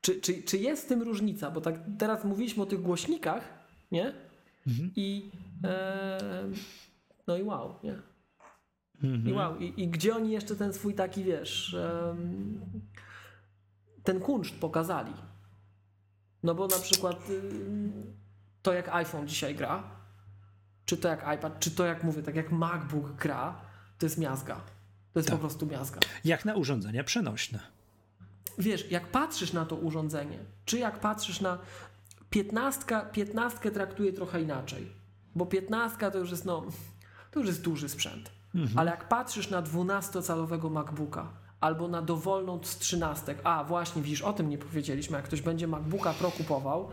Czy, 0.00 0.20
czy, 0.20 0.42
czy 0.42 0.58
jest 0.58 0.84
w 0.84 0.88
tym 0.88 1.02
różnica? 1.02 1.50
Bo 1.50 1.60
tak 1.60 1.74
teraz 1.98 2.24
mówiliśmy 2.24 2.62
o 2.62 2.66
tych 2.66 2.82
głośnikach, 2.82 3.44
nie? 3.92 4.14
Mhm. 4.66 4.92
I 4.96 5.30
em, 5.62 6.54
no 7.26 7.36
i 7.36 7.42
wow, 7.42 7.74
nie? 7.82 7.98
I 9.02 9.06
Mhm. 9.06 9.36
wow. 9.36 9.56
I, 9.58 9.82
I 9.82 9.88
gdzie 9.88 10.16
oni 10.16 10.30
jeszcze 10.30 10.56
ten 10.56 10.72
swój 10.72 10.94
taki, 10.94 11.24
wiesz, 11.24 11.74
em, 11.74 12.60
ten 14.04 14.20
kunszt 14.20 14.54
pokazali? 14.60 15.12
No 16.42 16.54
bo 16.54 16.66
na 16.66 16.78
przykład 16.78 17.30
ym, 17.30 18.16
to 18.62 18.72
jak 18.72 18.88
iPhone 18.88 19.28
dzisiaj 19.28 19.54
gra, 19.54 19.82
czy 20.84 20.96
to 20.96 21.08
jak 21.08 21.20
iPad, 21.38 21.60
czy 21.60 21.70
to 21.70 21.84
jak 21.84 22.04
mówię, 22.04 22.22
tak 22.22 22.36
jak 22.36 22.52
MacBook 22.52 23.12
gra, 23.12 23.60
to 23.98 24.06
jest 24.06 24.18
miazga. 24.18 24.60
To 25.12 25.18
jest 25.18 25.28
Tak. 25.28 25.38
po 25.38 25.40
prostu 25.40 25.66
miazga. 25.66 26.00
Jak 26.24 26.44
na 26.44 26.54
urządzenia 26.54 27.04
przenośne. 27.04 27.58
Wiesz, 28.58 28.90
jak 28.90 29.06
patrzysz 29.06 29.52
na 29.52 29.66
to 29.66 29.76
urządzenie, 29.76 30.38
czy 30.64 30.78
jak 30.78 31.00
patrzysz 31.00 31.40
na 31.40 31.58
piętnastkę, 32.30 33.00
piętnastkę 33.12 33.70
traktuję 33.70 34.12
trochę 34.12 34.42
inaczej, 34.42 34.92
bo 35.34 35.46
piętnastka 35.46 36.10
to 36.10 36.18
już 36.18 36.30
jest, 36.30 36.44
no, 36.44 36.62
to 37.30 37.40
już 37.40 37.48
jest 37.48 37.62
duży 37.62 37.88
sprzęt. 37.88 38.30
Ale 38.76 38.90
jak 38.90 39.08
patrzysz 39.08 39.50
na 39.50 39.62
12-calowego 39.62 40.70
MacBooka 40.70 41.28
albo 41.60 41.88
na 41.88 42.02
dowolną 42.02 42.60
z 42.62 42.78
trzynastek, 42.78 43.38
a 43.44 43.64
właśnie, 43.64 44.02
widzisz, 44.02 44.22
o 44.22 44.32
tym 44.32 44.48
nie 44.48 44.58
powiedzieliśmy, 44.58 45.16
jak 45.16 45.24
ktoś 45.24 45.42
będzie 45.42 45.66
MacBooka 45.66 46.12
Pro 46.12 46.30
kupował, 46.30 46.88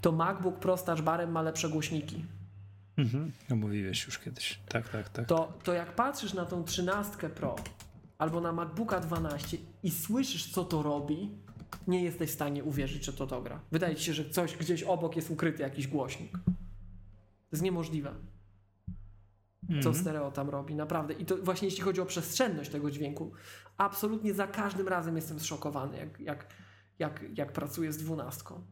to 0.00 0.12
MacBook 0.12 0.58
Pro 0.58 0.76
z 0.76 1.00
barem 1.00 1.32
ma 1.32 1.42
lepsze 1.42 1.68
głośniki. 1.68 2.24
Mhm. 2.98 3.32
No 3.50 3.56
mówiłeś 3.56 4.06
już 4.06 4.18
kiedyś. 4.18 4.60
Tak, 4.68 4.88
tak, 4.88 5.08
tak. 5.08 5.26
to, 5.26 5.58
to 5.64 5.72
jak 5.72 5.94
patrzysz 5.94 6.34
na 6.34 6.46
tą 6.46 6.64
13 6.64 7.28
Pro 7.28 7.56
albo 8.18 8.40
na 8.40 8.52
MacBooka 8.52 9.00
12 9.00 9.58
i 9.82 9.90
słyszysz, 9.90 10.52
co 10.52 10.64
to 10.64 10.82
robi, 10.82 11.30
nie 11.86 12.04
jesteś 12.04 12.30
w 12.30 12.34
stanie 12.34 12.64
uwierzyć, 12.64 13.04
że 13.04 13.12
to 13.12 13.26
to 13.26 13.42
gra. 13.42 13.60
Wydaje 13.72 13.96
ci 13.96 14.04
się, 14.04 14.14
że 14.14 14.30
coś 14.30 14.56
gdzieś 14.56 14.82
obok 14.82 15.16
jest 15.16 15.30
ukryty 15.30 15.62
jakiś 15.62 15.86
głośnik. 15.86 16.32
To 16.32 17.52
jest 17.52 17.62
niemożliwe, 17.62 18.14
co 19.68 19.74
Mhm. 19.74 19.94
stereo 19.94 20.30
tam 20.30 20.50
robi, 20.50 20.74
naprawdę. 20.74 21.14
I 21.14 21.24
to 21.24 21.36
właśnie 21.36 21.68
jeśli 21.68 21.82
chodzi 21.82 22.00
o 22.00 22.06
przestrzenność 22.06 22.70
tego 22.70 22.90
dźwięku, 22.90 23.32
absolutnie 23.76 24.34
za 24.34 24.46
każdym 24.46 24.88
razem 24.88 25.16
jestem 25.16 25.40
zszokowany, 25.40 25.96
jak, 25.96 26.20
jak, 26.20 26.46
jak, 26.98 27.24
jak 27.38 27.52
pracuję 27.52 27.92
z 27.92 27.98
dwunastką. 27.98 28.62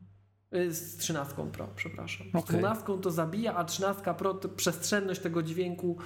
Y, 0.56 0.74
Z 0.74 0.96
13 0.96 1.50
Pro, 1.52 1.68
przepraszam. 1.76 2.26
Z 2.32 2.36
Okej. 2.36 2.58
12 2.58 2.98
to 3.02 3.10
zabija, 3.10 3.54
a 3.54 3.64
13 3.64 4.14
Pro 4.14 4.34
to 4.34 4.48
przestrzenność 4.48 5.20
tego 5.20 5.42
dźwięku 5.42 5.96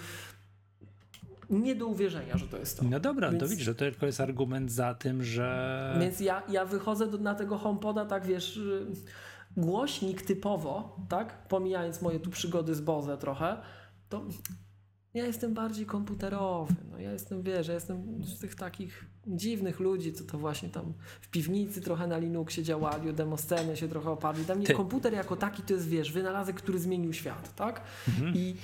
nie 1.51 1.75
do 1.75 1.87
uwierzenia, 1.87 2.39
że 2.39 2.49
to 2.49 2.57
jest 2.57 2.79
to. 2.79 2.85
No 2.91 3.01
dobra, 3.01 3.29
to 3.29 3.39
Więc- 3.39 3.51
widzisz, 3.51 3.65
że 3.67 3.75
to 3.75 3.79
tylko 3.79 4.07
jest 4.07 4.21
argument 4.21 4.73
za 4.73 4.95
tym, 4.95 5.25
że... 5.25 5.97
Więc 6.01 6.21
ja, 6.21 6.43
ja 6.49 6.65
wychodzę 6.65 7.07
do, 7.07 7.19
na 7.19 7.35
tego 7.35 7.59
HomePoda, 7.59 8.05
tak 8.05 8.27
wiesz, 8.27 8.57
y, 8.57 8.87
głośnik 9.57 10.23
typowo, 10.23 10.97
tak, 11.09 11.49
pomijając 11.49 12.03
moje 12.03 12.21
tu 12.21 12.31
przygody 12.31 12.75
z 12.75 12.81
Boze 12.81 13.19
trochę, 13.19 13.57
to 14.09 14.25
ja 15.15 15.27
jestem 15.27 15.55
bardziej 15.55 15.87
komputerowy, 15.87 16.75
no 16.91 16.99
ja 16.99 17.13
jestem, 17.13 17.43
wiesz, 17.43 17.69
ja 17.69 17.75
jestem 17.75 18.25
z 18.25 18.39
tych 18.39 18.55
takich 18.55 19.05
dziwnych 19.27 19.81
ludzi, 19.81 20.13
co 20.13 20.25
to 20.25 20.39
właśnie 20.39 20.69
tam 20.69 20.93
w 21.21 21.29
piwnicy 21.29 21.81
trochę 21.81 22.07
na 22.07 22.19
Linuxie 22.19 22.63
działali, 22.63 23.11
o 23.11 23.13
demoscenę 23.13 23.77
się 23.77 23.89
trochę 23.89 24.11
oparli. 24.11 24.45
Dla 24.45 24.55
mnie 24.55 24.67
Ty. 24.67 24.75
komputer 24.75 25.13
jako 25.13 25.37
taki 25.37 25.63
to 25.63 25.75
jest, 25.75 25.89
wiesz, 25.89 26.13
wynalazek, 26.13 26.57
który 26.57 26.79
zmienił 26.79 27.13
świat, 27.13 27.55
tak? 27.55 27.83
I 28.35 28.55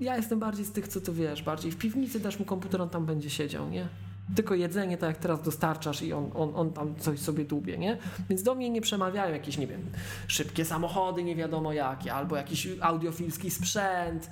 ja 0.00 0.16
jestem 0.16 0.38
bardziej 0.38 0.64
z 0.64 0.72
tych, 0.72 0.88
co 0.88 1.00
to 1.00 1.12
wiesz, 1.12 1.42
bardziej 1.42 1.72
w 1.72 1.76
piwnicy 1.76 2.20
dasz 2.20 2.38
mu 2.38 2.44
komputer, 2.44 2.82
on 2.82 2.88
tam 2.88 3.06
będzie 3.06 3.30
siedział, 3.30 3.70
nie? 3.70 3.88
Tylko 4.36 4.54
jedzenie, 4.54 4.98
tak 4.98 5.08
jak 5.08 5.18
teraz 5.18 5.42
dostarczasz 5.42 6.02
i 6.02 6.12
on, 6.12 6.30
on, 6.34 6.52
on 6.54 6.72
tam 6.72 6.96
coś 6.96 7.20
sobie 7.20 7.44
dłubie, 7.44 7.78
nie? 7.78 7.98
Więc 8.28 8.42
do 8.42 8.54
mnie 8.54 8.70
nie 8.70 8.80
przemawiają 8.80 9.32
jakieś, 9.34 9.58
nie 9.58 9.66
wiem, 9.66 9.80
szybkie 10.26 10.64
samochody, 10.64 11.24
nie 11.24 11.36
wiadomo 11.36 11.72
jakie, 11.72 12.14
albo 12.14 12.36
jakiś 12.36 12.68
audiofilski 12.80 13.50
sprzęt. 13.50 14.30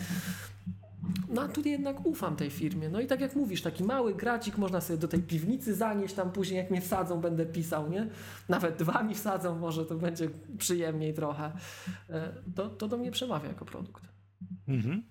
No 1.28 1.42
a 1.42 1.48
tu 1.48 1.60
jednak 1.68 2.06
ufam 2.06 2.36
tej 2.36 2.50
firmie. 2.50 2.88
No 2.88 3.00
i 3.00 3.06
tak 3.06 3.20
jak 3.20 3.36
mówisz, 3.36 3.62
taki 3.62 3.84
mały 3.84 4.14
gracik 4.14 4.58
można 4.58 4.80
sobie 4.80 4.98
do 4.98 5.08
tej 5.08 5.22
piwnicy 5.22 5.74
zanieść, 5.74 6.14
tam 6.14 6.32
później 6.32 6.58
jak 6.58 6.70
mnie 6.70 6.80
wsadzą, 6.80 7.20
będę 7.20 7.46
pisał, 7.46 7.90
nie? 7.90 8.08
Nawet 8.48 8.76
dwa 8.76 9.02
mi 9.02 9.14
wsadzą, 9.14 9.58
może 9.58 9.86
to 9.86 9.94
będzie 9.94 10.28
przyjemniej 10.58 11.14
trochę. 11.14 11.52
E, 12.10 12.32
To, 12.54 12.68
to 12.70 12.88
do 12.88 12.96
mnie 12.96 13.10
przemawia 13.10 13.48
jako 13.48 13.64
produkt. 13.64 14.02
Mhm. 14.68 15.02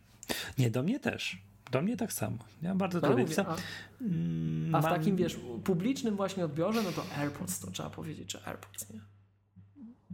Nie, 0.57 0.71
do 0.71 0.83
mnie 0.83 0.99
też. 0.99 1.41
Do 1.71 1.81
mnie 1.81 1.97
tak 1.97 2.13
samo. 2.13 2.37
Ja 2.61 2.75
bardzo 2.75 2.99
No, 3.01 3.07
to 3.07 3.17
lubię. 3.17 3.45
a, 3.47 3.55
Mm, 4.01 4.75
a 4.75 4.81
w 4.81 4.83
takim, 4.85 5.15
wiesz, 5.15 5.39
publicznym 5.63 6.15
właśnie 6.15 6.45
odbiorze, 6.45 6.83
no 6.83 6.91
to 6.91 7.03
AirPods, 7.17 7.59
to 7.59 7.71
trzeba 7.71 7.89
powiedzieć, 7.89 8.31
że 8.31 8.47
AirPods, 8.47 8.89
nie? 8.93 8.99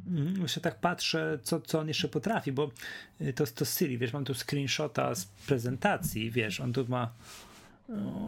Mm, 0.09 0.42
Jeszcze 0.42 0.61
tak 0.61 0.79
patrzę, 0.79 1.40
co, 1.43 1.61
co 1.61 1.79
on 1.79 1.88
jeszcze 1.88 2.08
potrafi, 2.08 2.51
bo 2.51 2.72
y, 3.22 3.33
to, 3.33 3.47
to 3.47 3.65
Siri, 3.65 3.97
wiesz, 3.97 4.13
mam 4.13 4.25
tu 4.25 4.33
screenshota 4.33 5.15
z 5.15 5.25
prezentacji, 5.25 6.31
wiesz, 6.31 6.59
on 6.59 6.74
tu 6.74 6.85
ma 6.88 7.13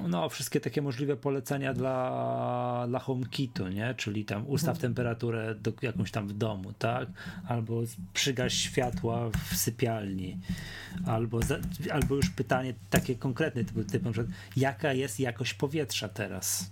no, 0.07 0.29
wszystkie 0.29 0.59
takie 0.59 0.81
możliwe 0.81 1.17
polecenia 1.17 1.73
dla, 1.73 2.85
dla 2.87 2.99
HomeKitu, 2.99 3.67
nie? 3.67 3.93
Czyli 3.97 4.25
tam 4.25 4.47
ustaw 4.47 4.77
temperaturę 4.77 5.55
do, 5.55 5.73
jakąś 5.81 6.11
tam 6.11 6.27
w 6.27 6.33
domu, 6.33 6.73
tak? 6.73 7.09
Albo 7.47 7.81
przygaś 8.13 8.53
światła 8.53 9.29
w 9.29 9.55
sypialni. 9.55 10.37
Albo, 11.05 11.41
za, 11.41 11.57
albo 11.91 12.15
już 12.15 12.29
pytanie 12.29 12.73
takie 12.89 13.15
konkretne, 13.15 13.63
typu, 13.65 13.83
typu 13.83 14.05
na 14.05 14.11
przykład, 14.11 14.35
jaka 14.55 14.93
jest 14.93 15.19
jakość 15.19 15.53
powietrza 15.53 16.09
teraz? 16.09 16.71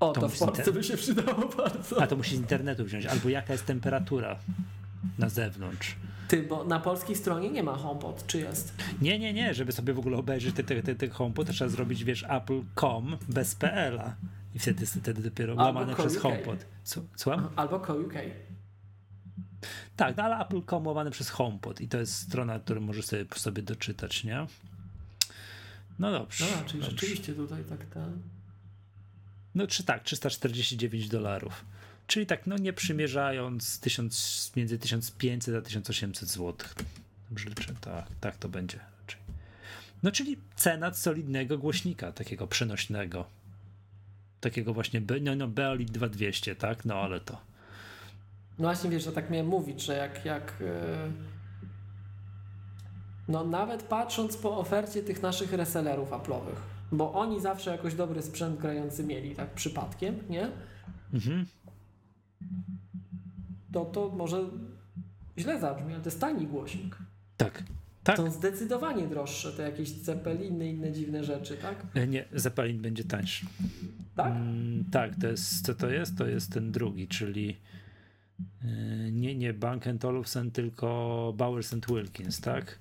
O, 0.00 0.12
To 0.12 0.20
to, 0.20 0.28
w 0.28 0.38
Polsce 0.38 0.62
ten- 0.62 0.74
by 0.74 0.84
się 0.84 0.96
przydało 0.96 1.48
bardzo. 1.56 2.02
A 2.02 2.06
to 2.06 2.16
musi 2.16 2.36
z 2.36 2.38
internetu 2.38 2.84
wziąć. 2.84 3.06
Albo 3.06 3.28
jaka 3.28 3.52
jest 3.52 3.66
temperatura 3.66 4.38
na 5.18 5.28
zewnątrz. 5.28 5.96
Ty, 6.28 6.42
bo 6.42 6.64
na 6.64 6.80
polskiej 6.80 7.16
stronie 7.16 7.50
nie 7.50 7.62
ma 7.62 7.72
HomePod, 7.76 8.26
czy 8.26 8.38
jest? 8.38 8.74
Nie, 9.02 9.18
nie, 9.18 9.32
nie, 9.32 9.54
żeby 9.54 9.72
sobie 9.72 9.92
w 9.94 9.98
ogóle 9.98 10.16
obejrzeć 10.16 10.54
te, 10.54 10.64
te, 10.64 10.82
te, 10.82 10.94
te 10.94 11.08
HomePod, 11.08 11.46
to 11.46 11.52
trzeba 11.52 11.70
zrobić, 11.70 12.04
wiesz, 12.04 12.24
apple.com 12.28 13.16
bez 13.28 13.54
PL-a. 13.54 14.14
I 14.54 14.58
wtedy, 14.58 14.86
wtedy 14.86 15.22
dopiero 15.22 15.52
Albo 15.52 15.64
łamane 15.64 15.94
przez 15.94 16.12
co.uk. 16.12 16.22
HomePod. 16.22 16.66
Co, 16.84 17.00
słucham? 17.16 17.48
Albo 17.56 17.80
Co.uk. 17.80 18.12
Tak, 19.96 20.16
no 20.16 20.22
ale 20.22 20.38
apple.com 20.38 20.86
łamane 20.86 21.10
przez 21.10 21.30
HomePod 21.30 21.80
i 21.80 21.88
to 21.88 21.98
jest 21.98 22.14
strona, 22.14 22.58
którą 22.60 22.80
możesz 22.80 23.06
sobie, 23.06 23.24
sobie 23.34 23.62
doczytać, 23.62 24.24
nie? 24.24 24.46
No 25.98 26.12
dobrze. 26.12 26.44
No, 26.44 26.68
czyli 26.68 26.80
dobrze. 26.80 26.90
rzeczywiście 26.96 27.32
tutaj 27.34 27.64
tak 27.64 27.84
ten... 27.84 28.18
No 29.54 29.66
czy 29.66 29.84
tak, 29.84 30.02
349 30.02 31.08
dolarów. 31.08 31.64
Czyli 32.06 32.26
tak, 32.26 32.46
no 32.46 32.56
nie 32.56 32.72
przymierzając 32.72 33.80
1000, 33.80 34.52
między 34.56 34.78
1500 34.78 35.54
a 35.54 35.62
1800 35.62 36.28
zł. 36.28 36.54
Dobrze 37.30 37.48
liczę, 37.48 37.74
tak, 37.80 38.06
tak 38.20 38.36
to 38.36 38.48
będzie 38.48 38.78
raczej. 39.00 39.20
No 40.02 40.12
czyli 40.12 40.36
cena 40.56 40.94
solidnego 40.94 41.58
głośnika, 41.58 42.12
takiego 42.12 42.46
przenośnego. 42.46 43.24
Takiego 44.40 44.74
właśnie, 44.74 45.02
no, 45.20 45.34
no 45.36 45.48
Beolit 45.48 45.90
2200, 45.90 46.54
tak? 46.56 46.84
No 46.84 46.94
ale 46.94 47.20
to. 47.20 47.32
No 48.58 48.68
właśnie, 48.68 48.90
wiesz, 48.90 49.04
że 49.04 49.12
tak 49.12 49.30
miałem 49.30 49.46
mówić, 49.46 49.82
że 49.82 49.96
jak... 49.96 50.24
jak 50.24 50.54
e, 50.60 51.10
No 53.28 53.44
nawet 53.44 53.82
patrząc 53.82 54.36
po 54.36 54.58
ofercie 54.58 55.02
tych 55.02 55.22
naszych 55.22 55.52
resellerów 55.52 56.10
Apple'owych, 56.10 56.60
bo 56.92 57.12
oni 57.12 57.40
zawsze 57.40 57.70
jakoś 57.70 57.94
dobry 57.94 58.22
sprzęt 58.22 58.60
grający 58.60 59.04
mieli, 59.04 59.34
tak 59.36 59.54
przypadkiem, 59.54 60.14
nie? 60.30 60.50
Mhm. 61.14 61.46
To 63.72 63.84
to 63.84 64.08
może 64.08 64.44
źle 65.38 65.60
zabrzmi, 65.60 65.92
ale 65.92 66.02
to 66.02 66.08
jest 66.08 66.20
tani 66.20 66.46
głośnik. 66.46 66.96
Tak, 67.36 67.62
tak. 68.04 68.16
Są 68.16 68.30
zdecydowanie 68.30 69.06
droższe 69.06 69.52
te 69.52 69.62
jakieś 69.62 69.92
cepeliny, 69.92 70.68
inne 70.68 70.92
dziwne 70.92 71.24
rzeczy, 71.24 71.56
tak? 71.56 71.86
E, 71.94 72.06
Nie, 72.06 72.24
Zeppelin 72.32 72.82
będzie 72.82 73.04
tańszy. 73.04 73.46
Tak? 74.16 74.32
Mm, 74.32 74.84
tak, 74.92 75.16
to 75.20 75.26
jest, 75.26 75.66
co 75.66 75.74
to 75.74 75.90
jest? 75.90 76.18
To 76.18 76.26
jest 76.26 76.52
ten 76.52 76.72
drugi, 76.72 77.08
czyli 77.08 77.56
yy, 78.64 79.12
nie, 79.12 79.34
nie 79.34 79.54
Bank 79.54 79.84
Olufsen, 80.04 80.50
tylko 80.50 81.34
Bowers 81.36 81.72
and 81.72 81.86
Wilkins, 81.86 82.40
tak? 82.40 82.78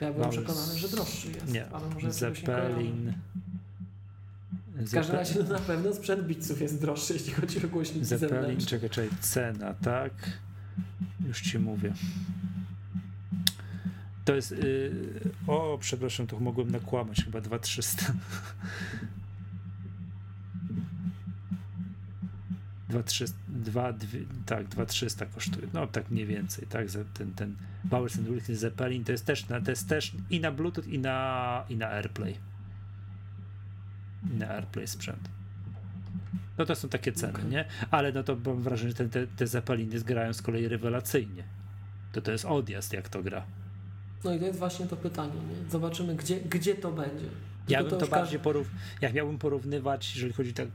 Ja 0.00 0.12
byłem 0.12 0.28
Bowers- 0.30 0.32
przekonany, 0.32 0.78
że 0.78 0.88
droższy 0.88 1.28
jest, 1.28 1.48
Nie, 1.52 1.68
ale 1.70 1.88
może. 1.94 2.12
Zeppelin. 2.12 3.12
W 4.74 4.92
każdym 4.92 5.16
razie 5.16 5.34
no, 5.42 5.48
na 5.52 5.58
pewno 5.58 5.94
sprzęt 5.94 6.22
Beatsów 6.26 6.60
jest 6.60 6.80
droższy, 6.80 7.12
jeśli 7.12 7.32
chodzi 7.32 7.64
o 7.66 7.68
głośniki 7.68 8.04
Zeppelin, 8.06 8.34
zewnętrzne. 8.34 8.70
czekaj, 8.70 8.90
czekaj, 8.90 9.18
cena, 9.20 9.74
tak? 9.74 10.12
Już 11.26 11.40
ci 11.40 11.58
mówię. 11.58 11.92
To 14.24 14.34
jest. 14.34 14.50
Yy, 14.50 14.92
o, 15.46 15.78
przepraszam, 15.80 16.26
to 16.26 16.40
mogłem 16.40 16.70
nakłamać, 16.70 17.24
chyba 17.24 17.40
2300. 17.40 18.12
2300, 22.88 23.38
dwa, 23.48 23.92
dwie, 23.92 24.20
tak, 24.46 24.68
2300 24.68 25.26
kosztuje. 25.26 25.68
No 25.72 25.86
tak 25.86 26.10
mniej 26.10 26.26
więcej, 26.26 26.66
tak, 26.66 26.86
ten, 27.14 27.32
ten 27.32 27.56
Bowers 27.84 28.18
and 28.18 28.28
Wilkins 28.28 28.60
Zeppelin 28.60 29.04
to 29.04 29.12
jest 29.12 29.26
też 29.26 29.48
na, 29.48 29.60
to 29.60 29.70
jest 29.70 29.88
też 29.88 30.12
i 30.30 30.40
na 30.40 30.52
Bluetooth 30.52 30.84
i 30.86 30.98
na, 30.98 31.64
i 31.68 31.76
na 31.76 31.88
AirPlay. 31.88 32.36
I 34.32 34.36
na 34.36 34.48
AirPlay 34.48 34.86
sprzęt. 34.86 35.28
No 36.58 36.66
to 36.66 36.74
są 36.74 36.88
takie 36.88 37.12
ceny, 37.12 37.32
Okej. 37.32 37.46
nie? 37.46 37.64
Ale 37.90 38.12
no 38.12 38.22
to 38.22 38.36
mam 38.46 38.62
wrażenie, 38.62 38.90
że 38.90 38.96
te, 38.96 39.08
te, 39.08 39.26
te 39.26 39.46
Zeppeliny 39.46 40.00
grają 40.00 40.32
z 40.32 40.42
kolei 40.42 40.68
rewelacyjnie. 40.68 41.44
To 42.12 42.20
to 42.20 42.32
jest 42.32 42.44
odjazd, 42.44 42.92
jak 42.92 43.08
to 43.08 43.22
gra. 43.22 43.46
No 44.24 44.34
i 44.34 44.38
to 44.38 44.46
jest 44.46 44.58
właśnie 44.58 44.86
to 44.86 44.96
pytanie, 44.96 45.32
nie? 45.32 45.70
Zobaczymy, 45.70 46.14
gdzie, 46.14 46.40
gdzie 46.40 46.74
to 46.74 46.92
będzie. 46.92 47.26
Ja 47.68 47.80
bym 47.80 47.90
to 47.90 48.00
już 48.00 48.08
bardziej 48.08 48.40
porów... 48.40 48.70
Jak 49.00 49.14
miałbym 49.14 49.38
porównywać, 49.38 50.14
jeżeli 50.14 50.32
chodzi 50.32 50.52
tak. 50.54 50.68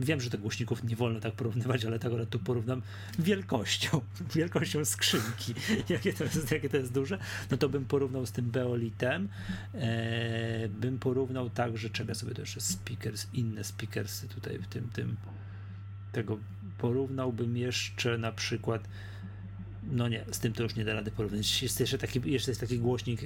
Wiem, 0.00 0.20
że 0.20 0.30
tych 0.30 0.40
głośników 0.40 0.84
nie 0.84 0.96
wolno 0.96 1.20
tak 1.20 1.32
porównywać, 1.32 1.84
ale 1.84 1.98
tak 1.98 2.12
tu 2.30 2.38
porównam 2.38 2.82
wielkością, 3.18 4.00
wielkością 4.36 4.84
skrzynki, 4.84 5.54
jakie 5.88 6.12
to 6.12 6.24
jest, 6.24 6.50
jakie 6.50 6.68
to 6.68 6.76
jest 6.76 6.92
duże, 6.92 7.18
no 7.50 7.56
to 7.56 7.68
bym 7.68 7.84
porównał 7.84 8.26
z 8.26 8.32
tym 8.32 8.50
Beolitem, 8.50 9.28
e, 9.74 10.68
bym 10.68 10.98
porównał 10.98 11.50
także, 11.50 11.90
czego 11.90 12.14
sobie 12.14 12.34
to 12.34 12.40
jeszcze 12.40 12.60
speakers, 12.60 13.26
inne 13.32 13.64
speakersy 13.64 14.28
tutaj 14.28 14.58
w 14.58 14.66
tym, 14.66 14.88
tym, 14.92 15.16
tego 16.12 16.38
porównałbym 16.78 17.56
jeszcze 17.56 18.18
na 18.18 18.32
przykład 18.32 18.88
no 19.92 20.08
nie, 20.08 20.24
z 20.30 20.38
tym 20.38 20.52
to 20.52 20.62
już 20.62 20.76
nie 20.76 20.84
da 20.84 20.94
rady 20.94 21.10
porównać. 21.10 21.62
Jest 21.62 21.80
jeszcze 21.80 21.98
taki, 21.98 22.20
jeszcze 22.24 22.50
jest 22.50 22.60
taki 22.60 22.78
głośnik 22.78 23.20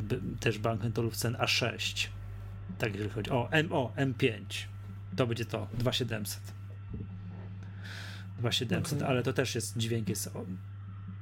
b- 0.00 0.20
też 0.40 0.58
Bank 0.58 0.98
Olufsen 0.98 1.34
A6. 1.34 2.08
Tak, 2.78 2.92
jeżeli 2.92 3.10
chodzi 3.10 3.30
o 3.30 3.48
MO, 3.68 3.92
M5. 3.96 4.42
To 5.18 5.26
będzie 5.26 5.44
to, 5.44 5.66
2700. 5.74 6.40
2700, 8.38 8.98
Okej. 8.98 9.08
ale 9.10 9.22
to 9.22 9.32
też 9.32 9.54
jest, 9.54 9.76
dźwięk 9.76 10.08
jest, 10.08 10.30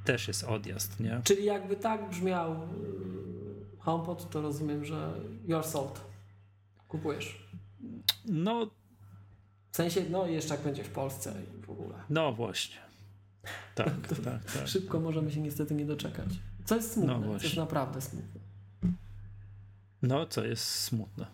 też 0.05 0.27
jest 0.27 0.43
odjazd, 0.43 0.99
nie? 0.99 1.21
Czyli 1.23 1.45
jakby 1.45 1.75
tak 1.75 2.09
brzmiał 2.09 2.53
y, 2.53 2.57
HomePod, 3.79 4.29
to 4.29 4.41
rozumiem, 4.41 4.85
że 4.85 5.13
you're 5.47 5.63
sold. 5.63 6.01
Kupujesz. 6.87 7.47
No, 8.25 8.69
W 9.71 9.75
sensie, 9.77 10.05
no 10.09 10.27
jeszcze 10.27 10.53
jak 10.55 10.63
będzie 10.63 10.83
w 10.83 10.89
Polsce 10.89 11.33
i 11.59 11.61
w 11.65 11.69
ogóle. 11.69 11.95
no 12.09 12.33
właśnie. 12.33 12.77
Tak, 13.75 14.07
tak, 14.07 14.51
tak. 14.53 14.67
Szybko 14.67 14.99
możemy 14.99 15.31
się 15.31 15.41
niestety 15.41 15.75
nie 15.75 15.85
doczekać. 15.85 16.29
Co 16.65 16.75
jest 16.75 16.93
smutne, 16.93 17.19
No 17.19 17.37
co 17.39 17.43
jest 17.45 17.55
naprawdę 17.57 18.01
smutne. 18.01 18.39
No, 20.01 20.25
co 20.25 20.45
jest 20.45 20.63
smutne. 20.65 21.25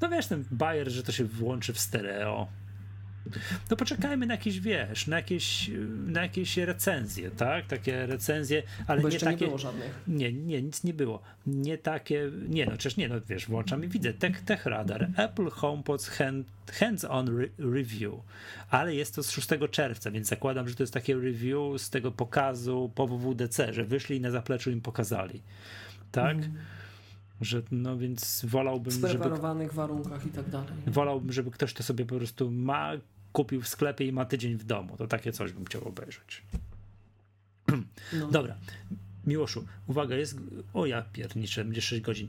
No 0.00 0.08
wiesz, 0.08 0.26
ten 0.26 0.44
Bayer, 0.50 0.90
że 0.90 1.02
to 1.02 1.12
się 1.12 1.24
włączy 1.24 1.72
w 1.72 1.78
stereo. 1.78 2.48
No 3.70 3.76
poczekajmy 3.76 4.26
na 4.26 4.34
jakieś, 4.34 4.60
wiesz, 4.60 5.06
na 5.06 5.16
jakieś, 5.16 5.70
na 6.06 6.22
jakieś 6.22 6.56
recenzje, 6.56 7.30
tak? 7.30 7.66
Takie 7.66 8.06
recenzje, 8.06 8.62
ale 8.86 9.02
Bo 9.02 9.08
nie 9.08 9.18
takie... 9.18 9.30
nie 9.30 9.46
było 9.46 9.58
żadnych. 9.58 10.02
Nie, 10.08 10.32
nie, 10.32 10.62
nic 10.62 10.84
nie 10.84 10.94
było. 10.94 11.22
Nie 11.46 11.78
takie, 11.78 12.30
nie 12.48 12.66
no, 12.66 12.70
przecież 12.70 12.96
nie, 12.96 13.08
no 13.08 13.14
wiesz, 13.28 13.46
włączam 13.46 13.84
i 13.84 13.88
widzę 13.88 14.12
Tech, 14.12 14.40
Tech 14.40 14.66
Radar, 14.66 15.10
Apple 15.16 15.50
HomePods 15.50 16.08
hand, 16.08 16.46
Hands-on 16.72 17.28
re 17.28 17.48
Review, 17.58 18.14
ale 18.70 18.94
jest 18.94 19.14
to 19.14 19.22
z 19.22 19.30
6 19.30 19.48
czerwca, 19.70 20.10
więc 20.10 20.28
zakładam, 20.28 20.68
że 20.68 20.74
to 20.74 20.82
jest 20.82 20.94
takie 20.94 21.14
review 21.14 21.82
z 21.82 21.90
tego 21.90 22.12
pokazu 22.12 22.90
po 22.94 23.06
WWDC, 23.06 23.72
że 23.72 23.84
wyszli 23.84 24.16
i 24.16 24.20
na 24.20 24.30
zapleczu 24.30 24.70
im 24.70 24.80
pokazali, 24.80 25.42
tak? 26.12 26.36
Że, 27.40 27.62
no 27.70 27.98
więc 27.98 28.44
wolałbym, 28.48 28.90
W 28.92 28.94
żeby 28.94 29.08
spreparowanych 29.08 29.72
warunkach 29.74 30.26
i 30.26 30.30
tak 30.30 30.48
dalej. 30.50 30.68
wolałbym, 30.86 31.32
żeby 31.32 31.50
ktoś 31.50 31.74
to 31.74 31.82
sobie 31.82 32.06
po 32.06 32.16
prostu 32.16 32.50
ma, 32.50 32.92
kupił 33.32 33.60
w 33.62 33.68
sklepie 33.68 34.06
i 34.06 34.12
ma 34.12 34.24
tydzień 34.24 34.56
w 34.56 34.64
domu. 34.64 34.96
To 34.96 35.06
takie 35.06 35.32
coś 35.32 35.52
bym 35.52 35.64
chciał 35.64 35.88
obejrzeć. 35.88 36.42
No. 38.12 38.26
Dobra. 38.30 38.56
Miłoszu, 39.26 39.64
uwaga, 39.86 40.16
jest. 40.16 40.36
O 40.74 40.86
ja 40.86 41.02
pierniczę, 41.02 41.64
będzie 41.64 41.80
6 41.82 42.02
godzin. 42.02 42.28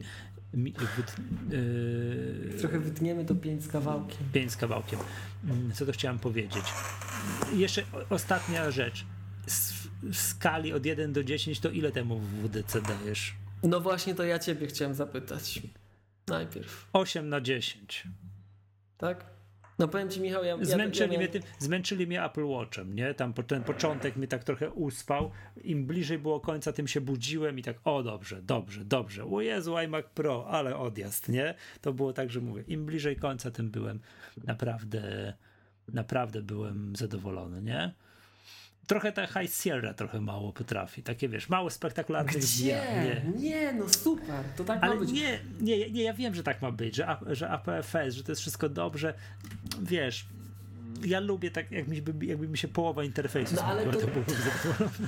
Mi, 0.53 0.73
wyt, 0.97 1.15
yy, 1.49 2.57
Trochę 2.59 2.79
wytniemy 2.79 3.25
to 3.25 3.35
pięć 3.35 3.63
z 3.63 3.67
kawałkiem. 3.67 4.17
pięć 4.33 4.51
z 4.51 4.55
kawałkiem. 4.57 4.99
Mm, 5.45 5.71
Co 5.71 5.85
to 5.85 5.91
chciałem 5.91 6.19
powiedzieć? 6.19 6.63
Jeszcze 7.53 7.83
ostatnia 8.09 8.71
rzecz. 8.71 9.05
W 10.03 10.17
skali 10.17 10.73
od 10.73 10.85
1 10.85 11.13
do 11.13 11.23
10 11.23 11.59
to 11.59 11.69
ile 11.69 11.91
temu 11.91 12.19
WDC 12.19 12.81
dajesz? 12.81 13.35
No 13.63 13.79
właśnie 13.79 14.15
to 14.15 14.23
ja 14.23 14.39
ciebie 14.39 14.67
chciałem 14.67 14.93
zapytać. 14.93 15.61
Najpierw, 16.27 16.89
8 16.93 17.29
na 17.29 17.41
10. 17.41 18.07
tak? 18.97 19.25
No 19.79 19.87
powiem 19.87 20.09
ci 20.09 20.21
Michał, 20.21 20.43
ja, 20.43 20.49
ja, 20.49 20.65
Zmęczyli, 20.65 20.99
ja 21.01 21.07
mnie 21.07 21.17
miałem- 21.17 21.31
tym, 21.31 21.41
zmęczyli 21.59 22.07
mnie 22.07 22.23
Apple 22.25 22.43
Watchem, 22.45 22.95
nie? 22.95 23.13
Tam 23.13 23.33
ten 23.33 23.63
początek 23.63 24.15
mnie 24.15 24.27
tak 24.27 24.43
trochę 24.43 24.69
uspał. 24.71 25.31
Im 25.63 25.85
bliżej 25.85 26.17
było 26.19 26.39
końca, 26.39 26.73
tym 26.73 26.87
się 26.87 27.01
budziłem 27.01 27.59
i 27.59 27.63
tak, 27.63 27.77
o 27.83 28.03
dobrze, 28.03 28.41
dobrze, 28.41 28.85
dobrze. 28.85 29.25
O 29.25 29.41
Jezu, 29.41 29.77
iMac 29.77 30.05
Pro, 30.13 30.47
ale 30.47 30.77
odjazd, 30.77 31.29
nie? 31.29 31.55
To 31.81 31.93
było 31.93 32.13
tak, 32.13 32.29
że 32.31 32.41
mówię, 32.41 32.63
im 32.67 32.85
bliżej 32.85 33.15
końca, 33.15 33.51
tym 33.51 33.71
byłem 33.71 33.99
naprawdę, 34.43 35.33
naprawdę 35.87 36.41
byłem 36.41 36.95
zadowolony, 36.95 37.61
nie? 37.61 37.93
Trochę 38.87 39.11
ta 39.11 39.27
High 39.27 39.53
Sierra 39.53 39.93
trochę 39.93 40.21
mało 40.21 40.53
potrafi. 40.53 41.03
Takie, 41.03 41.29
wiesz, 41.29 41.49
mało 41.49 41.69
spektakularnych 41.69 42.43
zmian. 42.43 42.79
Gdzie? 42.81 43.31
Nie. 43.35 43.49
Nie. 43.49 43.73
no 43.73 43.89
super, 43.89 44.43
to 44.57 44.63
tak 44.63 44.83
Ale 44.83 44.95
ma 44.95 45.01
być. 45.01 45.11
nie, 45.11 45.39
nie, 45.61 45.91
nie, 45.91 46.03
ja 46.03 46.13
wiem, 46.13 46.35
że 46.35 46.43
tak 46.43 46.61
ma 46.61 46.71
być, 46.71 46.95
że, 46.95 47.07
A- 47.07 47.19
że 47.29 47.49
APFS, 47.49 48.13
że 48.15 48.23
to 48.23 48.31
jest 48.31 48.41
wszystko 48.41 48.69
dobrze. 48.69 49.13
Wiesz, 49.81 50.25
ja 51.05 51.19
lubię 51.19 51.51
tak, 51.51 51.71
jak 51.71 51.87
mi, 51.87 52.01
by- 52.01 52.25
jakby 52.25 52.47
mi 52.47 52.57
się 52.57 52.67
połowa 52.67 53.03
interfejsu 53.03 53.55
No, 53.55 53.63
ale 53.63 53.83
to- 53.83 53.91
byłbym 53.91 54.23
zadowolony. 54.27 55.07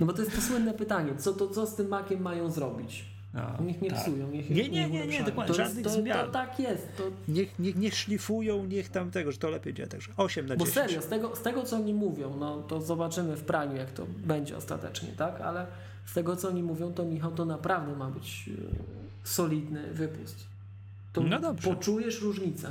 No 0.00 0.06
bo 0.06 0.12
to 0.12 0.22
jest 0.22 0.34
to 0.36 0.42
słynne 0.42 0.74
pytanie, 0.74 1.16
co, 1.16 1.32
to, 1.32 1.48
co 1.48 1.66
z 1.66 1.74
tym 1.76 1.88
makiem 1.88 2.20
mają 2.22 2.50
zrobić? 2.50 3.04
A, 3.34 3.62
Niech 3.62 3.80
nie 3.82 3.90
tak. 3.90 4.02
psują, 4.02 4.30
niech 4.30 4.50
Nie, 4.50 4.68
nie, 4.68 4.90
nie, 4.90 5.06
nie, 5.06 5.22
dokładnie, 5.22 5.54
to 5.54 5.62
żadnych 5.62 5.84
to, 5.84 5.90
zmian. 5.90 6.26
To 6.26 6.32
tak 6.32 6.58
jest, 6.60 6.96
to, 6.96 7.02
Niech, 7.28 7.58
niech, 7.58 7.76
niech 7.76 7.94
szlifują, 7.94 8.64
niech 8.64 8.88
tam 8.88 9.10
tego, 9.10 9.32
że 9.32 9.38
to 9.38 9.50
lepiej 9.50 9.74
działa. 9.74 9.88
Także 9.88 10.10
8 10.16 10.46
na 10.46 10.56
bo 10.56 10.64
10. 10.66 10.74
serio, 10.86 11.02
z 11.02 11.06
tego, 11.08 11.36
z 11.36 11.42
tego 11.42 11.62
co 11.62 11.76
oni 11.76 11.94
mówią, 11.94 12.36
no 12.36 12.62
to 12.62 12.80
zobaczymy 12.80 13.36
w 13.36 13.44
praniu 13.44 13.76
jak 13.76 13.90
to 13.90 14.06
będzie 14.26 14.56
ostatecznie, 14.56 15.08
tak? 15.08 15.40
Ale 15.40 15.66
z 16.06 16.12
tego 16.14 16.36
co 16.36 16.48
oni 16.48 16.62
mówią, 16.62 16.92
to 16.92 17.04
Michał, 17.04 17.30
to 17.32 17.44
naprawdę 17.44 17.96
ma 17.96 18.10
być 18.10 18.50
e, 19.24 19.28
solidny 19.28 19.92
wypust. 19.94 20.46
To 21.12 21.20
No 21.20 21.40
dobrze. 21.40 21.70
poczujesz 21.74 22.20
różnicę, 22.20 22.70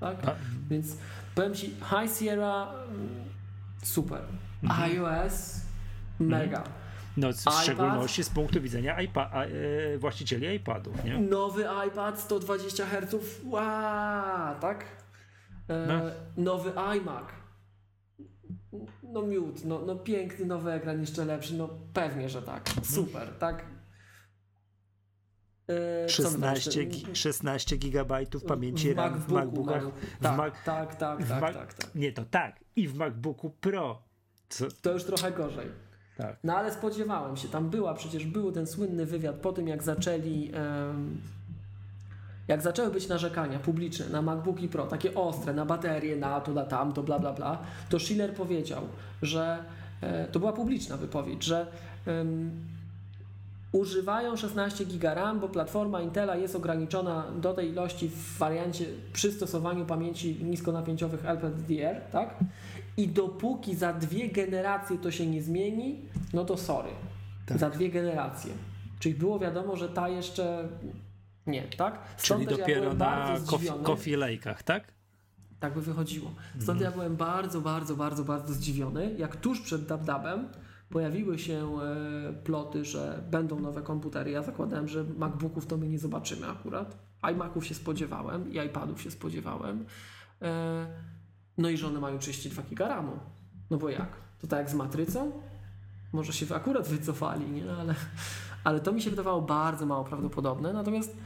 tak? 0.00 0.16
A, 0.28 0.34
Więc 0.70 0.96
powiem 1.34 1.54
Ci, 1.54 1.66
High 1.66 2.18
Sierra 2.18 2.68
mm, 2.72 3.08
super, 3.82 4.20
Mhm. 4.62 4.82
iOS 4.82 5.60
mega. 6.20 6.64
No, 7.18 7.32
w 7.32 7.40
iPad? 7.40 7.62
szczególności 7.62 8.24
z 8.24 8.30
punktu 8.30 8.60
widzenia 8.60 9.00
iPa, 9.00 9.30
a, 9.32 9.44
e, 9.44 9.98
właścicieli 9.98 10.56
iPadów, 10.56 11.04
nie? 11.04 11.18
Nowy 11.18 11.66
iPad 11.88 12.20
120 12.20 12.86
Hz, 12.86 13.14
wow, 13.44 14.60
tak? 14.60 14.84
E, 15.68 15.86
No. 15.86 16.00
Nowy 16.36 16.72
iMac. 16.96 17.24
No 19.02 19.22
miód, 19.22 19.64
no, 19.64 19.78
no 19.86 19.96
piękny 19.96 20.46
nowy 20.46 20.72
ekran, 20.72 21.00
jeszcze 21.00 21.24
lepszy, 21.24 21.54
no 21.54 21.68
pewnie, 21.92 22.28
że 22.28 22.42
tak. 22.42 22.70
Super, 22.82 23.28
tak? 23.38 23.64
E, 25.68 26.06
co 26.06 26.12
16, 26.22 26.80
my 26.80 26.86
gi- 26.86 27.14
16 27.16 27.76
gigabajtów 27.76 28.44
pamięci 28.44 28.94
w 28.94 28.96
RAM 28.96 29.20
w 29.20 29.28
MacBookach. 29.32 29.82
mają. 29.82 29.90
w 29.90 30.22
Tak, 30.22 30.36
Mac- 30.38 30.52
tak, 30.64 30.94
tak, 30.96 31.18
tak, 31.26 31.40
Mac- 31.42 31.54
tak, 31.54 31.74
tak. 31.74 31.94
Nie, 31.94 32.12
to 32.12 32.24
tak. 32.24 32.64
I 32.76 32.88
w 32.88 32.94
MacBooku 32.94 33.50
Pro. 33.50 34.02
Co? 34.48 34.66
To 34.82 34.92
już 34.92 35.04
trochę 35.04 35.32
gorzej. 35.32 35.66
Tak. 36.18 36.36
No 36.44 36.56
ale 36.56 36.72
spodziewałem 36.72 37.36
się, 37.36 37.48
tam 37.48 37.70
była, 37.70 37.94
przecież 37.94 38.26
był 38.26 38.52
ten 38.52 38.66
słynny 38.66 39.06
wywiad 39.06 39.36
po 39.36 39.52
tym, 39.52 39.68
jak 39.68 39.82
zaczęli, 39.82 40.52
jak 42.48 42.62
zaczęły 42.62 42.90
być 42.90 43.08
narzekania 43.08 43.58
publiczne 43.58 44.08
na 44.08 44.22
MacBooki 44.22 44.68
Pro, 44.68 44.86
takie 44.86 45.14
ostre, 45.14 45.54
na 45.54 45.64
baterie, 45.64 46.16
na 46.16 46.40
to, 46.40 46.52
na 46.52 46.64
tamto, 46.64 47.02
bla, 47.02 47.18
bla, 47.18 47.32
bla, 47.32 47.58
to 47.88 47.98
Schiller 47.98 48.34
powiedział, 48.34 48.82
że, 49.22 49.64
e, 50.00 50.26
to 50.26 50.38
była 50.38 50.52
publiczna 50.52 50.96
wypowiedź, 50.96 51.44
że 51.44 51.66
używają 53.72 54.36
16 54.36 54.86
GB 54.86 55.14
RAM, 55.14 55.40
bo 55.40 55.48
platforma 55.48 56.00
Intela 56.02 56.36
jest 56.36 56.56
ograniczona 56.56 57.24
do 57.40 57.54
tej 57.54 57.68
ilości 57.68 58.08
w 58.08 58.38
wariancie 58.38 58.84
przy 59.12 59.32
stosowaniu 59.32 59.86
pamięci 59.86 60.44
niskonapięciowych 60.44 61.26
LPDDR, 61.26 62.00
tak? 62.12 62.34
I 62.98 63.08
dopóki 63.08 63.74
za 63.74 63.92
dwie 63.92 64.28
generacje 64.28 64.98
to 64.98 65.10
się 65.10 65.26
nie 65.26 65.42
zmieni, 65.42 66.02
no 66.32 66.44
to 66.44 66.56
sorry. 66.56 66.90
Tak. 67.46 67.58
Za 67.58 67.70
dwie 67.70 67.90
generacje. 67.90 68.52
Czyli 68.98 69.14
było 69.14 69.38
wiadomo, 69.38 69.76
że 69.76 69.88
ta 69.88 70.08
jeszcze 70.08 70.68
nie, 71.46 71.62
tak? 71.62 72.16
Czyli 72.16 72.46
też 72.46 72.58
ja 72.58 72.64
dopiero 72.64 72.80
byłem 72.80 72.98
na 72.98 73.36
coffee 73.82 74.16
Lake'ach, 74.16 74.62
tak? 74.62 74.92
Tak 75.60 75.74
by 75.74 75.82
wychodziło. 75.82 76.30
Stąd 76.58 76.68
Mhm. 76.78 76.80
ja 76.80 76.90
byłem 76.90 77.16
bardzo, 77.16 77.60
bardzo, 77.60 77.96
bardzo, 77.96 78.24
bardzo 78.24 78.54
zdziwiony, 78.54 79.14
jak 79.18 79.36
tuż 79.36 79.60
przed 79.60 79.86
DabDabem 79.86 80.48
pojawiły 80.90 81.38
się 81.38 81.78
e, 81.82 82.32
ploty, 82.32 82.84
że 82.84 83.22
będą 83.30 83.60
nowe 83.60 83.82
komputery. 83.82 84.30
Ja 84.30 84.42
zakładałem, 84.42 84.88
że 84.88 85.04
MacBooków 85.04 85.66
to 85.66 85.76
my 85.76 85.88
nie 85.88 85.98
zobaczymy 85.98 86.46
akurat. 86.48 86.96
iMaców 87.32 87.66
się 87.66 87.74
spodziewałem 87.74 88.52
i 88.52 88.56
iPadów 88.66 89.02
się 89.02 89.10
spodziewałem. 89.10 89.86
E, 90.42 90.86
no 91.58 91.68
i 91.70 91.76
że 91.76 91.86
one 91.86 92.00
mają 92.00 92.18
32 92.18 92.62
giga 92.62 92.88
RAMu. 92.88 93.12
No 93.70 93.76
bo 93.78 93.88
jak? 93.88 94.08
To 94.40 94.46
tak 94.46 94.58
jak 94.58 94.70
z 94.70 94.74
matrycą? 94.74 95.32
Może 96.12 96.32
się 96.32 96.54
akurat 96.54 96.88
wycofali, 96.88 97.50
nie? 97.50 97.72
Ale, 97.72 97.94
ale 98.64 98.80
to 98.80 98.92
mi 98.92 99.02
się 99.02 99.10
wydawało 99.10 99.42
bardzo 99.42 99.86
mało 99.86 100.04
prawdopodobne. 100.04 100.72
Natomiast 100.72 101.16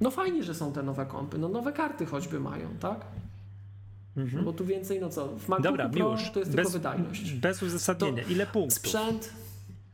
no 0.00 0.10
fajnie, 0.10 0.42
że 0.42 0.54
są 0.54 0.72
te 0.72 0.82
nowe 0.82 1.06
kompy. 1.06 1.38
No 1.38 1.48
nowe 1.48 1.72
karty 1.72 2.06
choćby 2.06 2.40
mają, 2.40 2.68
tak? 2.80 3.04
Mhm. 4.16 4.44
Bo 4.44 4.52
tu 4.52 4.64
więcej, 4.64 5.00
no 5.00 5.08
co, 5.08 5.26
w 5.28 5.48
MacBooku 5.48 5.62
Dobra, 5.62 5.88
Pro 5.88 5.94
Miłosz, 5.96 6.30
to 6.30 6.38
jest 6.38 6.50
bez, 6.50 6.56
tylko 6.56 6.70
wydajność. 6.70 7.32
bez 7.32 7.62
uzasadnienia. 7.62 8.22
Ile 8.22 8.46
punktów? 8.46 8.78
Sprzęt, 8.78 9.32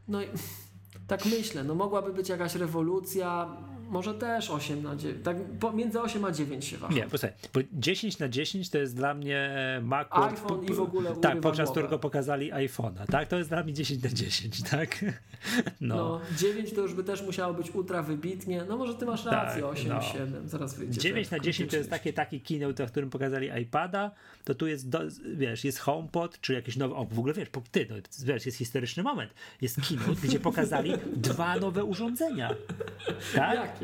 no 0.09 0.23
i 0.23 0.27
tak 1.07 1.25
myślę, 1.27 1.65
no 1.65 1.75
mogłaby 1.75 2.13
być 2.13 2.29
jakaś 2.29 2.55
rewolucja, 2.55 3.57
może 3.93 4.15
też 4.15 4.51
8 4.51 4.83
na 4.83 4.97
9, 4.97 5.25
tak 5.25 5.37
pomiędzy 5.61 6.01
8 6.01 6.25
a 6.25 6.33
9 6.33 6.65
się 6.65 6.77
waha. 6.77 6.95
Nie, 6.95 7.03
posłuchaj, 7.03 7.33
bo 7.55 7.61
10 7.73 8.19
na 8.19 8.29
10 8.29 8.71
to 8.71 8.79
jest 8.79 8.97
dla 8.97 9.15
mnie 9.15 9.51
Mac. 9.83 10.09
iPhone 10.11 10.65
i 10.65 10.73
w 10.73 10.81
ogóle 10.81 11.17
Tak, 11.17 11.41
podczas 11.41 11.71
którego 11.71 11.99
pokazali 11.99 12.53
iPhone'a, 12.53 13.07
tak? 13.07 13.29
To 13.29 13.39
jest 13.39 13.51
dla 13.51 13.63
mnie 13.63 13.73
10 13.73 14.03
na 14.03 14.11
10, 14.11 14.63
tak? 14.71 15.05
No. 15.81 15.97
No. 15.97 16.21
9 16.39 16.73
to 16.73 16.81
już 16.81 16.95
by 16.95 17.05
też 17.05 17.23
musiało 17.23 17.55
być 17.55 17.71
ultra 17.71 18.03
wybitnie, 18.03 18.65
no 18.69 18.77
może 18.77 18.95
ty 18.95 19.07
masz 19.07 19.25
rację, 19.25 19.63
Tak, 19.63 19.71
8, 19.73 19.89
no. 19.89 20.03
7, 20.03 20.49
zaraz 20.49 20.75
wyjdzie. 20.75 21.01
9 21.01 21.29
to 21.29 21.37
na 21.37 21.43
10 21.43 21.71
to 21.71 21.77
jest 21.77 21.91
takie, 21.91 22.13
taki 22.13 22.41
keynote, 22.41 22.87
w 22.87 22.91
którym 22.91 23.11
pokazali 23.11 23.51
iPada, 23.63 24.11
to 24.45 24.55
tu 24.55 24.67
jest, 24.67 24.89
do, 24.89 25.01
wiesz, 25.35 25.65
jest 25.65 25.79
HomePod, 25.79 26.41
czy 26.41 26.55
jakieś 26.55 26.77
nowe, 26.77 26.95
o 26.95 27.05
w 27.05 27.19
ogóle 27.19 27.35
wiesz, 27.35 27.49
ty, 27.71 27.87
no, 27.91 27.97
wiesz, 28.25 28.47
jest 28.47 28.59
historyczny 28.59 29.03
moment, 29.03 29.35
jest 29.61 29.77
keynote, 29.89 30.21
gdzie 30.25 30.41
pokazali 30.41 30.93
dwa 31.17 31.57
nowe 31.57 31.85
urządzenia, 31.85 32.55
tak? 33.35 33.82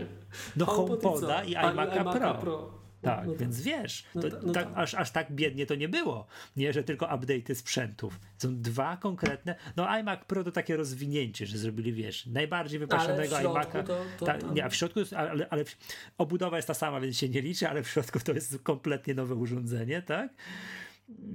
Do 0.56 0.66
HomePoda 0.66 1.44
i 1.44 1.54
iMac'a 1.54 2.38
Pro. 2.40 2.78
Tak, 3.02 3.26
No 3.26 3.34
więc 3.34 3.60
wiesz, 3.62 4.04
no 4.14 4.22
to, 4.22 4.28
no 4.42 4.52
tak, 4.52 4.68
aż, 4.74 4.94
aż 4.94 5.10
tak 5.10 5.32
biednie 5.32 5.66
to 5.66 5.74
nie 5.74 5.88
było. 5.88 6.26
Nie, 6.56 6.72
że 6.72 6.84
tylko 6.84 7.06
update'y 7.06 7.54
sprzętów. 7.54 8.20
Są 8.38 8.60
dwa 8.62 8.96
konkretne. 8.96 9.54
No 9.76 9.88
iMac 9.88 10.24
Pro 10.24 10.44
to 10.44 10.52
takie 10.52 10.76
rozwinięcie, 10.76 11.46
że 11.46 11.58
zrobili, 11.58 11.92
wiesz, 11.92 12.26
najbardziej 12.26 12.78
wypasionego 12.78 13.36
iMac'a. 13.36 13.84
to- 13.84 14.04
to 14.18 14.26
tam- 14.26 14.54
nie, 14.54 14.64
a 14.64 14.68
w 14.68 14.74
środku 14.76 14.98
jest, 14.98 15.12
ale, 15.12 15.46
ale 15.50 15.64
w- 15.64 15.76
obudowa 16.18 16.56
jest 16.56 16.68
ta 16.68 16.74
sama, 16.74 17.00
więc 17.00 17.16
się 17.16 17.28
nie 17.28 17.42
liczy, 17.42 17.68
ale 17.68 17.82
w 17.82 17.88
środku 17.88 18.18
to 18.20 18.32
jest 18.32 18.58
kompletnie 18.62 19.14
nowe 19.14 19.34
urządzenie, 19.34 20.02
tak? 20.02 20.30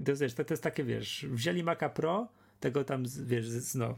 To 0.05 0.11
jest, 0.11 0.21
wiesz, 0.21 0.33
to, 0.33 0.45
to 0.45 0.53
jest 0.53 0.63
takie, 0.63 0.83
wiesz, 0.83 1.25
wzięli 1.29 1.63
Maca 1.63 1.89
Pro, 1.89 2.27
tego 2.59 2.83
tam, 2.83 3.03
wiesz, 3.25 3.45
no, 3.75 3.95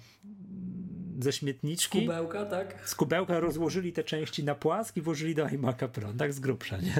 ze 1.19 1.31
śmietniczki, 1.31 2.01
Kubełka, 2.01 2.45
tak? 2.45 2.89
z 2.89 2.95
kubełka 2.95 3.39
rozłożyli 3.39 3.93
te 3.93 4.03
części 4.03 4.43
na 4.43 4.55
płask 4.55 4.97
i 4.97 5.01
włożyli 5.01 5.35
do 5.35 5.45
iMac'a 5.45 5.87
Pro, 5.87 6.13
tak 6.13 6.33
z 6.33 6.39
grubsza, 6.39 6.77
nie? 6.77 6.93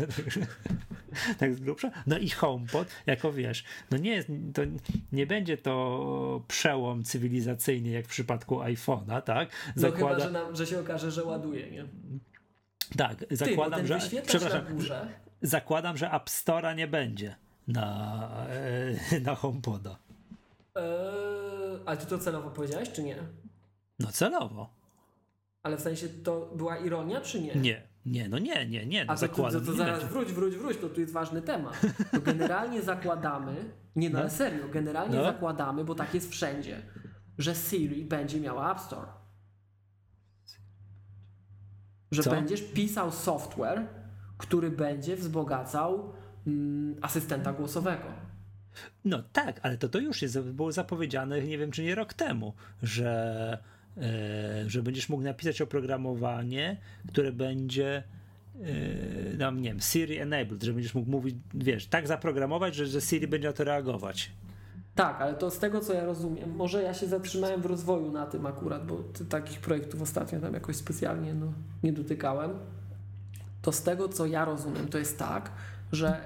tak 1.40 1.54
z 1.54 1.60
grubsza. 1.60 1.92
No 2.08 2.18
i 2.18 2.30
HomePod, 2.30 2.88
jako 3.06 3.32
wiesz, 3.32 3.64
no 3.92 3.98
nie 3.98 4.12
jest, 4.12 4.28
to 4.54 4.62
nie 5.12 5.28
będzie 5.28 5.58
to 5.58 6.44
przełom 6.48 7.04
cywilizacyjny 7.04 7.90
jak 7.90 8.06
w 8.06 8.10
przypadku 8.10 8.60
iPhone'a, 8.60 9.22
tak? 9.22 9.50
No 9.76 9.92
chyba, 9.92 10.20
że, 10.20 10.32
nam, 10.32 10.56
że 10.56 10.68
się 10.68 10.80
okaże, 10.80 11.12
że 11.12 11.24
ładuje, 11.24 11.72
nie? 11.72 11.86
Tak, 12.98 13.16
Ty, 13.20 13.28
bo 13.30 13.36
zakładam, 13.36 13.80
ten 13.80 13.88
że 13.88 14.22
przepraszam, 14.22 14.66
zakładam, 15.42 15.98
że 15.98 16.12
App 16.12 16.30
Store'a 16.30 16.76
nie 16.76 16.88
będzie 16.88 17.36
na, 17.68 18.48
e, 19.12 19.20
na 19.20 19.36
HomePoda. 19.36 19.98
Eee, 20.76 21.80
ale 21.86 21.98
ty 21.98 22.06
to 22.06 22.20
celowo 22.20 22.50
powiedziałeś, 22.50 22.92
czy 22.92 23.04
nie? 23.04 23.16
No 24.00 24.12
celowo. 24.12 24.70
Ale 25.64 25.78
w 25.78 25.82
sensie 25.82 26.08
to 26.10 26.52
była 26.56 26.78
ironia, 26.78 27.22
czy 27.22 27.42
nie? 27.42 27.56
Nie, 27.56 27.84
nie, 28.06 28.30
no 28.30 28.40
nie, 28.40 28.66
nie, 28.66 28.86
nie, 28.86 29.06
no 29.06 29.14
A 29.14 29.16
to, 29.16 29.22
to, 29.22 29.28
zakładam. 29.28 29.60
to, 29.62 29.66
to 29.66 29.72
nie 29.72 29.78
zaraz 29.78 30.00
będzie. 30.00 30.14
wróć, 30.14 30.32
wróć, 30.34 30.56
wróć, 30.56 30.78
to 30.78 30.90
tu 30.90 31.02
jest 31.02 31.14
ważny 31.14 31.42
temat. 31.42 31.82
To 32.12 32.22
generalnie 32.22 32.82
zakładamy, 32.82 33.56
nie 33.96 34.10
no, 34.10 34.14
No. 34.14 34.20
ale 34.20 34.30
serio, 34.30 34.70
generalnie 34.70 35.16
No. 35.18 35.24
zakładamy, 35.24 35.84
bo 35.86 35.96
tak 35.96 36.14
jest 36.14 36.32
wszędzie, 36.32 36.82
że 37.38 37.56
Siri 37.56 38.06
będzie 38.06 38.40
miała 38.40 38.72
App 38.72 38.80
Store. 38.80 39.08
Że 42.12 42.24
Co? 42.24 42.30
będziesz 42.32 42.62
pisał 42.62 43.12
software, 43.12 43.88
który 44.38 44.72
będzie 44.72 45.16
wzbogacał 45.16 46.14
mm, 46.48 46.96
asystenta 47.02 47.54
głosowego. 47.54 48.04
No 49.06 49.24
tak, 49.34 49.60
ale 49.64 49.78
to, 49.78 49.90
to 49.90 50.00
już 50.00 50.22
jest, 50.22 50.40
było 50.40 50.72
zapowiedziane, 50.72 51.42
nie 51.42 51.58
wiem 51.58 51.72
czy 51.72 51.84
nie 51.84 51.96
rok 51.96 52.14
temu, 52.14 52.54
że, 52.84 53.58
że 54.68 54.84
będziesz 54.84 55.10
mógł 55.10 55.24
napisać 55.24 55.62
oprogramowanie, 55.62 56.78
które 57.08 57.32
będzie 57.32 58.04
e, 58.62 59.38
tam, 59.38 59.62
nie 59.62 59.70
wiem, 59.70 59.80
Siri 59.80 60.18
enabled, 60.18 60.64
że 60.64 60.74
będziesz 60.74 60.96
mógł 60.96 61.12
mówić, 61.12 61.36
wiesz, 61.54 61.88
tak 61.88 62.08
zaprogramować, 62.08 62.76
że, 62.76 62.88
że 62.88 63.02
Siri 63.02 63.28
będzie 63.28 63.48
na 63.48 63.54
to 63.54 63.64
reagować. 63.64 64.32
Tak, 64.96 65.22
ale 65.22 65.34
to 65.34 65.52
z 65.52 65.60
tego 65.60 65.80
co 65.80 65.94
ja 65.94 66.06
rozumiem, 66.06 66.56
może 66.56 66.84
ja 66.84 66.94
się 66.94 67.08
zatrzymałem 67.08 67.62
w 67.62 67.66
rozwoju 67.66 68.12
na 68.12 68.26
tym 68.26 68.46
akurat, 68.46 68.86
bo 68.88 69.04
takich 69.30 69.60
projektów 69.60 70.02
ostatnio 70.02 70.40
tam 70.40 70.54
jakoś 70.54 70.76
specjalnie 70.76 71.34
no, 71.34 71.54
nie 71.84 71.94
dotykałem. 71.94 72.52
To 73.62 73.72
z 73.72 73.84
tego 73.84 74.10
co 74.10 74.26
ja 74.26 74.46
rozumiem, 74.46 74.88
to 74.88 74.98
jest 74.98 75.20
tak, 75.20 75.52
że 75.92 76.18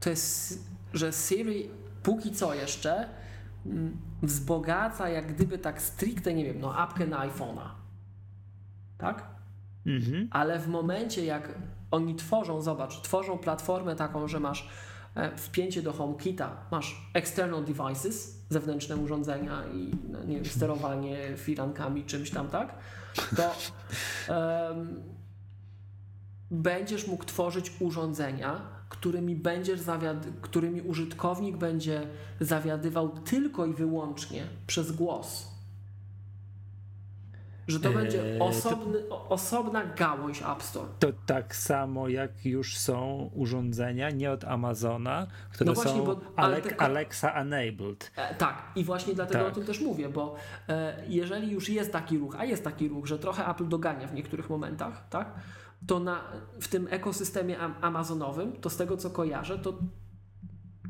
to 0.00 0.10
jest, 0.10 0.58
że 0.94 1.12
Siri 1.12 1.70
póki 2.02 2.32
co 2.32 2.54
jeszcze 2.54 3.08
wzbogaca 4.22 5.08
jak 5.08 5.34
gdyby 5.34 5.58
tak 5.58 5.82
stricte, 5.82 6.34
nie 6.34 6.44
wiem, 6.44 6.60
no 6.60 6.76
apkę 6.76 7.06
na 7.06 7.28
iPhone'a. 7.28 7.68
Tak? 8.98 9.30
Mhm. 9.86 10.28
ale 10.30 10.58
w 10.58 10.68
momencie 10.68 11.24
jak 11.24 11.54
oni 11.90 12.14
tworzą, 12.14 12.62
zobacz, 12.62 13.00
tworzą 13.02 13.38
platformę 13.38 13.96
taką, 13.96 14.28
że 14.28 14.40
masz 14.40 14.68
e, 15.14 15.36
wpięcie 15.36 15.82
do 15.82 15.92
HomeKita, 15.92 16.56
masz 16.70 17.10
external 17.14 17.64
devices, 17.64 18.44
zewnętrzne 18.48 18.96
urządzenia 18.96 19.62
i 19.74 19.90
no, 20.10 20.24
nie 20.24 20.36
wiem, 20.36 20.44
sterowanie 20.44 21.18
firankami, 21.36 22.04
czymś 22.04 22.30
tam, 22.30 22.48
tak? 22.48 22.74
To 23.36 23.54
em, 24.34 25.02
będziesz 26.50 27.06
mógł 27.06 27.24
tworzyć 27.24 27.72
urządzenia, 27.80 28.79
którymi 28.90 29.36
będziesz 29.36 29.80
zawiad- 29.80 30.26
którymi 30.40 30.80
użytkownik 30.82 31.56
będzie 31.56 32.06
zawiadywał 32.40 33.08
tylko 33.08 33.66
i 33.66 33.74
wyłącznie 33.74 34.42
przez 34.66 34.92
głos. 34.92 35.50
Że 37.68 37.80
to 37.80 37.88
Eee, 37.88 37.94
będzie 37.94 38.38
to- 38.38 38.44
osobny, 38.44 39.08
o- 39.08 39.28
osobna 39.28 39.84
gałąź 39.84 40.42
App 40.42 40.62
Store. 40.62 40.88
To 40.98 41.08
tak 41.26 41.56
samo 41.56 42.08
jak 42.08 42.46
już 42.46 42.76
są 42.78 43.30
urządzenia 43.34 44.10
nie 44.10 44.30
od 44.30 44.44
Amazona, 44.44 45.26
które 45.52 45.68
No 45.68 45.74
właśnie, 45.74 45.92
są 46.00 46.04
bo- 46.04 46.20
ale 46.36 46.56
Alec- 46.56 46.62
tylko- 46.62 46.84
Alexa 46.84 47.32
enabled. 47.32 48.10
E, 48.16 48.34
tak, 48.34 48.62
i 48.76 48.84
właśnie 48.84 49.14
dlatego 49.14 49.44
Tak. 49.44 49.52
o 49.52 49.54
tym 49.54 49.64
też 49.66 49.80
mówię, 49.80 50.08
bo 50.08 50.34
e, 50.68 51.02
jeżeli 51.08 51.50
już 51.50 51.68
jest 51.68 51.92
taki 51.92 52.18
ruch, 52.18 52.36
a 52.38 52.44
jest 52.44 52.64
taki 52.64 52.88
ruch, 52.88 53.06
że 53.06 53.18
trochę 53.18 53.46
Apple 53.48 53.68
dogania 53.68 54.06
w 54.08 54.14
niektórych 54.14 54.50
momentach, 54.50 55.08
tak, 55.10 55.34
to 55.86 56.00
na, 56.00 56.24
w 56.60 56.68
tym 56.68 56.88
ekosystemie 56.90 57.58
am, 57.58 57.74
amazonowym, 57.80 58.52
to 58.52 58.70
z 58.70 58.76
tego 58.76 58.96
co 58.96 59.10
kojarzę, 59.10 59.58
to, 59.58 59.78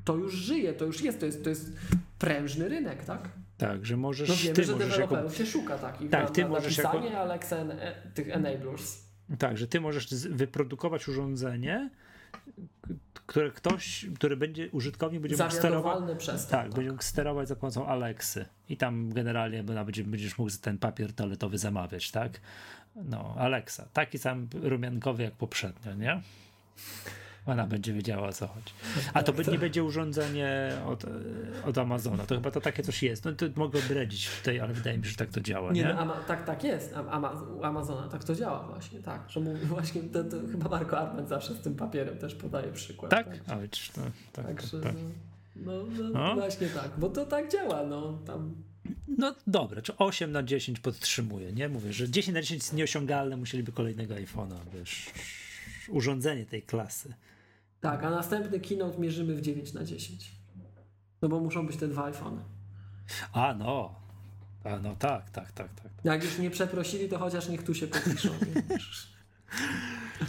to 0.04 0.16
już 0.16 0.34
żyje, 0.34 0.72
to 0.72 0.84
już 0.84 1.00
jest, 1.00 1.20
to 1.20 1.26
jest, 1.26 1.44
to 1.44 1.50
jest 1.50 1.72
prężny 2.18 2.68
rynek, 2.68 3.04
tak? 3.04 3.28
Tak, 3.58 3.86
że 3.86 3.96
możesz, 3.96 4.28
No 4.28 4.34
wiemy, 4.34 4.54
ty 4.54 4.64
że 4.64 4.72
możesz 4.72 4.88
jako 4.88 5.00
deweloperów 5.00 5.36
się 5.36 5.46
szuka 5.46 5.78
takich 5.78 6.10
Tak, 6.10 6.22
na, 6.24 6.30
ty 6.30 6.42
na, 6.42 6.48
możesz 6.48 6.78
na 6.78 6.82
jako- 6.82 7.08
e, 7.72 7.94
tych 8.14 8.28
enablers. 8.28 9.04
Tak, 9.38 9.58
że 9.58 9.66
ty 9.66 9.80
możesz 9.80 10.14
wyprodukować 10.14 11.08
urządzenie, 11.08 11.90
które 13.26 13.50
ktoś, 13.50 14.06
który 14.14 14.36
będzie, 14.36 14.70
użytkownik 14.70 15.22
będzie 15.22 15.44
mógł 15.44 15.54
sterować. 15.54 16.18
Przez 16.18 16.46
to. 16.46 16.50
Tak, 16.50 16.74
będzie 16.74 16.90
mógł 16.90 17.02
sterować 17.02 17.48
za 17.48 17.56
pomocą 17.56 17.86
Alexy. 17.86 18.44
I 18.68 18.76
tam 18.76 19.12
generalnie 19.12 19.64
będziesz 20.04 20.38
mógł 20.38 20.50
ten 20.62 20.78
papier 20.78 21.12
toaletowy 21.12 21.58
zamawiać, 21.58 22.10
tak? 22.10 22.40
No, 22.96 23.34
Alexa. 23.38 23.88
Taki 23.92 24.18
sam 24.18 24.48
rumiankowy 24.62 25.22
jak 25.22 25.32
poprzednio, 25.34 25.94
nie? 25.94 26.20
Ona 27.46 27.66
będzie 27.66 27.92
wiedziała 27.92 28.28
o 28.28 28.32
co 28.32 28.46
chodzi. 28.46 28.72
A 29.14 29.22
to 29.22 29.50
nie 29.52 29.58
będzie 29.58 29.84
urządzenie 29.84 30.72
od, 30.86 31.04
od 31.66 31.78
Amazona. 31.78 32.26
To 32.26 32.34
chyba 32.34 32.50
to 32.50 32.60
takie 32.60 32.82
coś 32.82 33.02
jest. 33.02 33.24
No 33.24 33.32
to 33.32 33.46
mogę 33.56 33.80
bredzić 33.88 34.30
tutaj, 34.38 34.60
ale 34.60 34.72
wydaje 34.74 34.98
mi 34.98 35.04
się, 35.04 35.10
że 35.10 35.16
tak 35.16 35.28
to 35.30 35.40
działa, 35.40 35.72
Nie, 35.72 35.82
nie? 35.82 35.88
no, 35.88 35.98
ama, 36.00 36.14
tak, 36.16 36.44
tak 36.44 36.64
jest. 36.64 36.96
Am- 36.96 37.08
Ama, 37.08 37.30
u 37.30 37.64
Amazona 37.64 38.08
tak 38.08 38.24
to 38.24 38.34
działa 38.34 38.62
właśnie, 38.66 39.00
tak. 39.02 39.20
Że 39.30 39.40
mówi 39.40 39.66
właśnie, 39.76 40.02
to, 40.02 40.24
to 40.24 40.36
chyba 40.52 40.68
Marko 40.68 40.98
Arment 40.98 41.28
zawsze 41.28 41.54
z 41.54 41.60
tym 41.60 41.74
papierem 41.74 42.18
też 42.18 42.34
podaje 42.34 42.72
przykład. 42.72 43.10
Tak? 43.10 43.26
A 43.48 43.56
widzisz, 43.56 43.92
no, 43.96 44.02
tak, 44.32 44.46
Także 44.46 44.80
tak. 44.80 44.94
no, 45.56 45.72
no, 45.72 45.82
no, 46.02 46.08
No. 46.12 46.34
właśnie 46.34 46.66
tak, 46.68 46.90
bo 46.98 47.08
to 47.08 47.26
tak 47.26 47.52
działa, 47.52 47.82
no 47.82 48.18
tam. 48.26 48.54
No 49.18 49.34
dobra, 49.46 49.82
czy 49.82 49.96
8 49.96 50.32
na 50.32 50.42
10 50.42 50.80
podtrzymuje, 50.80 51.52
nie? 51.52 51.68
Mówię, 51.68 51.92
że 51.92 52.10
10 52.10 52.34
na 52.34 52.42
10 52.42 52.62
jest 52.62 52.72
nieosiągalne, 52.72 53.36
musieliby 53.36 53.72
kolejnego 53.72 54.14
iPhone'a, 54.14 54.56
wiesz, 54.74 55.06
urządzenie 55.88 56.46
tej 56.46 56.62
klasy. 56.62 57.14
Tak, 57.80 58.04
a 58.04 58.10
następny 58.10 58.60
keynote 58.60 58.98
mierzymy 58.98 59.34
w 59.34 59.40
9 59.40 59.72
na 59.72 59.84
10. 59.84 60.32
No 61.22 61.28
bo 61.28 61.40
muszą 61.40 61.66
być 61.66 61.76
te 61.76 61.88
dwa 61.88 62.04
iPhony. 62.04 62.40
A 63.32 63.54
no, 63.54 63.94
a 64.64 64.78
no 64.78 64.96
tak, 64.98 65.30
tak, 65.30 65.52
tak, 65.52 65.74
tak. 65.74 65.92
Jak 66.04 66.24
już 66.24 66.38
nie 66.38 66.50
przeprosili, 66.50 67.08
to 67.08 67.18
chociaż 67.18 67.48
niech 67.48 67.62
tu 67.62 67.74
się 67.74 67.86
podpiszą. 67.86 68.28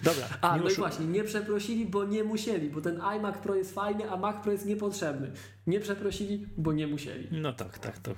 Dobra, 0.04 0.30
A, 0.42 0.58
no 0.58 0.70
i 0.70 0.76
właśnie, 0.76 1.06
nie 1.06 1.24
przeprosili, 1.24 1.86
bo 1.86 2.06
nie 2.06 2.24
musieli, 2.24 2.70
bo 2.70 2.82
ten 2.82 3.02
iMac 3.02 3.38
Pro 3.38 3.56
jest 3.56 3.74
fajny, 3.74 4.12
a 4.12 4.18
Mac 4.18 4.44
Pro 4.44 4.52
jest 4.52 4.66
niepotrzebny. 4.66 5.32
Nie 5.68 5.80
przeprosili, 5.80 6.48
bo 6.58 6.74
nie 6.74 6.88
musieli. 6.88 7.28
No 7.32 7.54
tak, 7.54 7.80
tak, 7.80 8.00
to. 8.00 8.12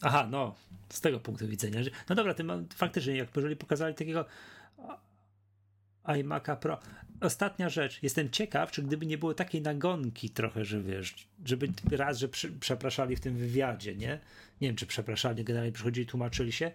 Aha, 0.00 0.28
no, 0.30 0.54
z 0.88 1.00
tego 1.00 1.20
punktu 1.20 1.48
widzenia. 1.48 1.82
Że... 1.82 1.90
No 2.08 2.14
dobra, 2.14 2.34
ty 2.34 2.44
faktycznie, 2.74 3.16
jak 3.16 3.36
jeżeli 3.36 3.56
pokazali 3.56 3.94
takiego 3.94 4.24
iMac'a 6.04 6.56
Pro. 6.56 6.78
Ostatnia 7.20 7.68
rzecz, 7.68 8.02
jestem 8.02 8.30
ciekaw, 8.30 8.70
czy 8.70 8.82
gdyby 8.82 9.06
nie 9.06 9.18
było 9.18 9.34
takiej 9.34 9.62
nagonki 9.62 10.30
trochę, 10.30 10.64
że 10.64 10.82
wiesz, 10.82 11.28
żeby 11.44 11.68
raz, 11.90 12.18
że 12.18 12.28
przy, 12.28 12.52
przepraszali 12.52 13.16
w 13.16 13.20
tym 13.20 13.36
wywiadzie, 13.36 13.94
nie? 13.94 14.20
Nie 14.60 14.68
wiem, 14.68 14.76
czy 14.76 14.86
przepraszali, 14.86 15.44
generalnie 15.44 15.72
przychodzili, 15.72 16.06
tłumaczyli 16.06 16.52
się. 16.52 16.72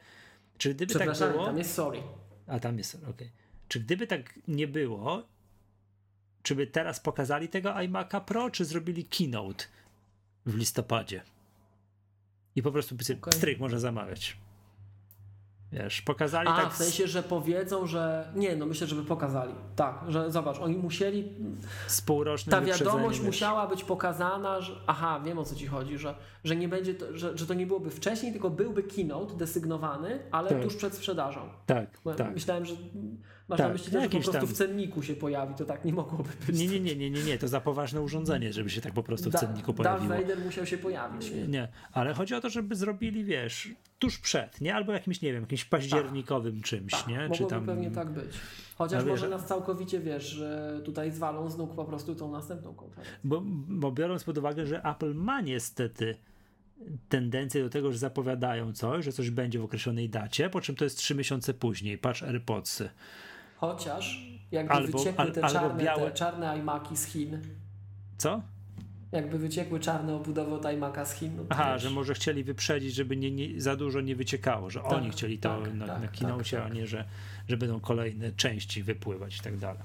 Czy 0.58 0.74
gdyby 0.74 0.94
tak 0.94 1.18
było. 1.32 1.46
tam 1.46 1.58
jest 1.58 1.74
sorry. 1.74 2.00
A 2.48 2.60
tam 2.60 2.78
jest, 2.78 2.98
okej. 3.10 3.32
Czy 3.70 3.80
gdyby 3.80 4.08
tak 4.08 4.40
nie 4.48 4.68
było, 4.68 5.24
czy 6.44 6.56
by 6.56 6.68
teraz 6.68 7.00
pokazali 7.00 7.50
tego 7.50 7.70
iMac'a 7.70 8.22
Pro, 8.22 8.50
czy 8.50 8.66
zrobili 8.66 9.06
keynote 9.06 9.66
w 10.46 10.56
listopadzie? 10.56 11.22
I 12.56 12.64
po 12.64 12.72
prostu 12.72 12.96
okay. 12.96 13.34
Stryk 13.34 13.60
można 13.60 13.80
zamawiać. 13.80 14.38
Wiesz, 15.72 16.02
pokazali 16.02 16.50
A, 16.50 16.56
tak. 16.56 16.74
w 16.74 16.78
sensie, 16.78 17.08
że 17.08 17.24
powiedzą, 17.24 17.88
że... 17.88 18.32
Nie, 18.36 18.56
no 18.56 18.66
myślę, 18.66 18.88
żeby 18.88 19.04
pokazali. 19.04 19.54
Tak, 19.76 20.04
że 20.08 20.32
zobacz, 20.32 20.60
oni 20.60 20.78
musieli... 20.78 21.34
z, 21.88 22.02
półrocznym 22.02 22.52
Ta 22.52 22.62
wiadomość 22.62 23.22
musiała 23.22 23.68
być 23.68 23.84
pokazana, 23.84 24.62
że... 24.62 24.74
Aha, 24.88 25.22
wiem 25.26 25.40
o 25.40 25.46
co 25.46 25.56
ci 25.56 25.68
chodzi, 25.68 25.98
że, 25.98 26.16
że 26.44 26.56
nie 26.56 26.68
będzie, 26.68 26.94
to, 26.94 27.18
że, 27.18 27.38
że 27.38 27.48
to 27.48 27.54
nie 27.54 27.68
byłoby 27.68 27.90
wcześniej, 27.90 28.32
tylko 28.32 28.50
byłby 28.50 28.84
keynote 28.84 29.36
desygnowany, 29.36 30.20
ale 30.32 30.50
Tak. 30.50 30.64
tuż 30.64 30.76
przed 30.76 30.94
sprzedażą. 30.94 31.50
Tak, 31.66 32.00
Bo 32.04 32.14
tak. 32.14 32.34
Myślałem, 32.34 32.66
że 32.66 32.76
masz 33.50 33.58
Tak, 33.58 33.68
na 33.68 33.74
myśli, 33.74 33.92
że 33.92 34.02
po 34.02 34.10
prostu 34.10 34.32
tam- 34.32 34.46
w 34.48 34.54
cenniku 34.54 35.04
się 35.04 35.14
pojawi, 35.16 35.56
to 35.56 35.66
tak 35.66 35.86
nie 35.86 35.94
mogłoby 35.94 36.30
być. 36.48 36.60
Nie, 36.60 36.68
nie, 36.68 36.80
nie, 36.80 36.96
nie, 36.96 37.10
nie, 37.10 37.24
nie, 37.24 37.38
to 37.38 37.48
za 37.48 37.62
poważne 37.62 38.02
urządzenie, 38.02 38.54
żeby 38.54 38.70
się 38.70 38.82
tak 38.82 38.94
po 38.94 39.04
prostu 39.04 39.30
w 39.30 39.34
Da- 39.34 39.40
cenniku 39.40 39.74
Darth 39.74 40.00
pojawiło. 40.08 40.28
Vader 40.30 40.46
musiał 40.46 40.66
się 40.66 40.78
pojawić. 40.78 41.32
Nie? 41.32 41.48
Nie, 41.48 41.68
ale 41.92 42.14
chodzi 42.14 42.36
o 42.36 42.42
to, 42.42 42.50
żeby 42.50 42.76
zrobili, 42.76 43.24
wiesz, 43.24 43.70
tuż 44.00 44.18
przed, 44.20 44.62
nie? 44.62 44.76
Albo 44.76 44.92
jakimś, 44.94 45.22
nie 45.22 45.34
wiem, 45.34 45.42
jakimś 45.42 45.66
październikowym 45.66 46.62
czymś, 46.62 46.92
Tak, 46.92 47.08
nie? 47.08 47.16
mogłoby 47.20 47.38
Czy 47.38 47.46
tam... 47.46 47.66
pewnie 47.66 47.92
tak 47.92 48.10
być. 48.10 48.32
Chociaż 48.78 49.06
może 49.06 49.22
że- 49.22 49.30
nas 49.30 49.46
całkowicie, 49.46 50.00
wiesz, 50.00 50.24
że 50.30 50.82
tutaj 50.86 51.12
zwalą 51.12 51.50
z 51.50 51.58
nóg 51.58 51.76
po 51.76 51.86
prostu 51.86 52.16
tą 52.16 52.32
następną 52.32 52.74
konferencję. 52.74 53.18
Bo, 53.24 53.42
bo 53.68 53.92
biorąc 53.92 54.24
pod 54.24 54.38
uwagę, 54.38 54.66
że 54.66 54.82
Apple 54.84 55.14
ma 55.16 55.42
niestety 55.42 56.16
tendencję 57.10 57.64
do 57.64 57.70
tego, 57.70 57.92
że 57.92 57.98
zapowiadają 57.98 58.74
coś, 58.74 59.06
że 59.06 59.12
coś 59.12 59.30
będzie 59.30 59.60
w 59.60 59.64
określonej 59.64 60.10
dacie, 60.10 60.50
po 60.50 60.62
czym 60.62 60.76
to 60.76 60.84
jest 60.84 60.98
trzy 60.98 61.16
miesiące 61.16 61.54
później. 61.54 61.98
Patrz 61.98 62.24
AirPodsy. 62.24 62.90
Chociaż 63.60 64.22
jakby 64.52 64.74
Albo- 64.74 64.98
wyciekły 64.98 65.26
al- 65.26 65.32
te, 65.32 65.42
czarne, 65.42 65.84
białe- 65.84 66.06
te 66.06 66.12
czarne 66.12 66.58
iMaki 66.58 66.98
z 66.98 67.06
Chin, 67.06 67.42
Co? 68.18 68.42
jakby 69.12 69.40
wyciekły 69.40 69.80
czarne 69.80 70.16
obudowy 70.16 70.54
od 70.56 70.66
iMaka 70.74 71.06
z 71.06 71.14
Chin. 71.14 71.36
No 71.38 71.44
Aha, 71.50 71.74
wiesz. 71.74 71.84
że 71.84 71.90
może 71.90 72.14
chcieli 72.14 72.44
wyprzedzić, 72.44 72.94
żeby 72.96 73.18
nie, 73.18 73.32
nie, 73.32 73.62
za 73.62 73.76
dużo 73.76 74.02
nie 74.02 74.16
wyciekało, 74.16 74.70
że 74.70 74.80
Tak, 74.80 74.92
oni 74.92 75.10
chcieli 75.10 75.38
to 75.38 75.62
tak, 75.62 75.74
na, 75.74 75.88
tak, 75.88 76.02
na 76.02 76.08
tak, 76.08 76.12
kinocie, 76.12 76.58
tak. 76.58 76.66
a 76.66 76.70
nie, 76.74 76.88
że, 76.88 77.06
że 77.48 77.58
będą 77.58 77.80
kolejne 77.80 78.32
części 78.32 78.84
wypływać 78.84 79.38
i 79.38 79.42
tak 79.42 79.58
dalej. 79.58 79.82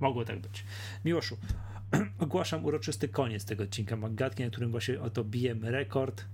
Mogło 0.00 0.24
tak 0.24 0.38
być. 0.38 0.64
Miłoszu, 1.04 1.36
ogłaszam 2.20 2.64
uroczysty 2.64 3.08
koniec 3.08 3.44
tego 3.44 3.62
odcinka 3.64 3.96
Magatki, 3.96 4.44
na 4.44 4.50
którym 4.50 4.70
właśnie 4.70 5.00
oto 5.00 5.24
bijemy 5.24 5.70
rekord. 5.70 6.24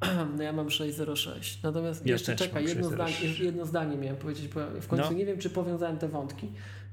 No 0.36 0.42
ja 0.42 0.52
mam 0.52 0.70
606. 0.70 1.62
Natomiast 1.62 2.06
Ja 2.06 2.12
jeszcze 2.12 2.36
czekaj, 2.36 2.64
jedno 2.64 2.90
606. 2.90 3.18
zdanie, 3.18 3.44
jedno 3.46 3.66
zdanie 3.66 3.96
miałem 3.96 4.16
powiedzieć, 4.16 4.48
bo 4.48 4.60
w 4.80 4.86
końcu 4.86 5.04
No. 5.10 5.12
nie 5.12 5.26
wiem, 5.26 5.38
czy 5.38 5.50
powiązałem 5.50 5.98
te 5.98 6.08
wątki. 6.08 6.52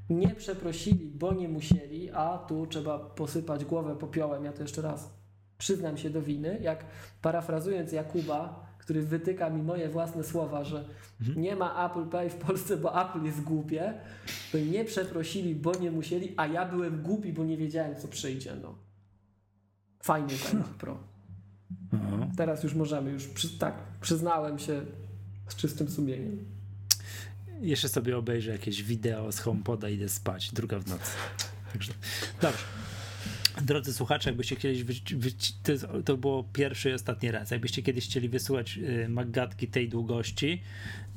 Nie 0.09 0.35
przeprosili, 0.35 1.07
bo 1.07 1.33
nie 1.33 1.49
musieli, 1.49 2.11
a 2.11 2.38
tu 2.38 2.67
trzeba 2.67 2.99
posypać 2.99 3.65
głowę 3.65 3.95
popiołem. 3.95 4.45
Ja 4.45 4.53
to 4.53 4.61
jeszcze 4.61 4.81
raz 4.81 5.09
przyznam 5.57 5.97
się 5.97 6.09
do 6.09 6.22
winy, 6.22 6.59
jak 6.61 6.85
parafrazując 7.22 7.91
Jakuba, 7.91 8.67
który 8.79 9.01
wytyka 9.01 9.49
mi 9.49 9.63
moje 9.63 9.90
własne 9.90 10.23
słowa, 10.23 10.63
że 10.63 10.85
Mhm. 11.22 11.41
nie 11.41 11.56
ma 11.56 11.85
Apple 11.90 12.06
Pay 12.09 12.29
w 12.29 12.35
Polsce, 12.35 12.77
bo 12.77 13.01
Apple 13.09 13.23
jest 13.23 13.41
głupie, 13.43 13.93
to 14.51 14.57
nie 14.57 14.85
przeprosili, 14.85 15.56
bo 15.56 15.72
nie 15.72 15.91
musieli, 15.91 16.33
a 16.38 16.47
ja 16.47 16.65
byłem 16.65 17.01
głupi, 17.01 17.33
bo 17.33 17.43
nie 17.45 17.57
wiedziałem, 17.57 17.95
co 17.95 18.07
przyjdzie. 18.07 18.56
No. 18.61 18.75
Fajnie 20.03 20.33
ten 20.51 20.63
Pro. 20.63 20.97
Mhm. 21.94 22.32
Teraz 22.35 22.64
już 22.64 22.74
możemy, 22.74 23.12
już 23.12 23.28
przy, 23.28 23.50
tak, 23.50 23.74
przyznałem 24.01 24.60
się 24.60 24.82
z 25.48 25.56
czystym 25.56 25.90
sumieniem. 25.90 26.46
Jeszcze 27.62 27.90
sobie 27.90 28.17
obejrzę 28.17 28.51
jakieś 28.51 28.83
wideo 28.83 29.32
z 29.32 29.40
HomePoda 29.40 29.90
i 29.90 29.94
idę 29.94 30.10
spać, 30.10 30.51
druga 30.51 30.80
w 30.80 30.88
nocy. 30.88 31.12
Także, 31.74 31.94
dobrze. 32.42 32.64
Drodzy 33.62 33.94
słuchacze, 33.94 34.30
jakbyście 34.30 34.56
kiedyś, 34.56 35.01
to, 36.06 36.17
było 36.17 36.44
pierwszy 36.53 36.90
i 36.90 36.94
ostatni 36.94 37.32
raz, 37.32 37.51
jakbyście 37.51 37.83
kiedyś 37.83 38.06
chcieli 38.06 38.30
wysłuchać 38.30 38.78
y, 38.78 39.10
Maggatki 39.10 39.67
tej 39.67 39.90
długości, 39.90 40.62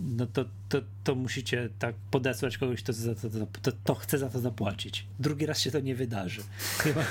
no 0.00 0.26
to, 0.26 0.44
to, 0.68 0.80
to 1.04 1.14
musicie 1.14 1.68
tak 1.78 1.94
podesłać 2.10 2.58
kogoś, 2.58 2.82
kto 2.82 2.92
za 2.92 3.14
to, 3.14 3.30
to, 3.30 3.46
to, 3.62 3.72
to 3.84 3.94
chce 3.94 4.18
za 4.18 4.30
to 4.30 4.40
zapłacić. 4.40 5.06
Drugi 5.18 5.46
raz 5.46 5.60
się 5.60 5.70
to 5.70 5.80
nie 5.80 5.94
wydarzy. 5.94 6.42
Chyba, 6.78 7.04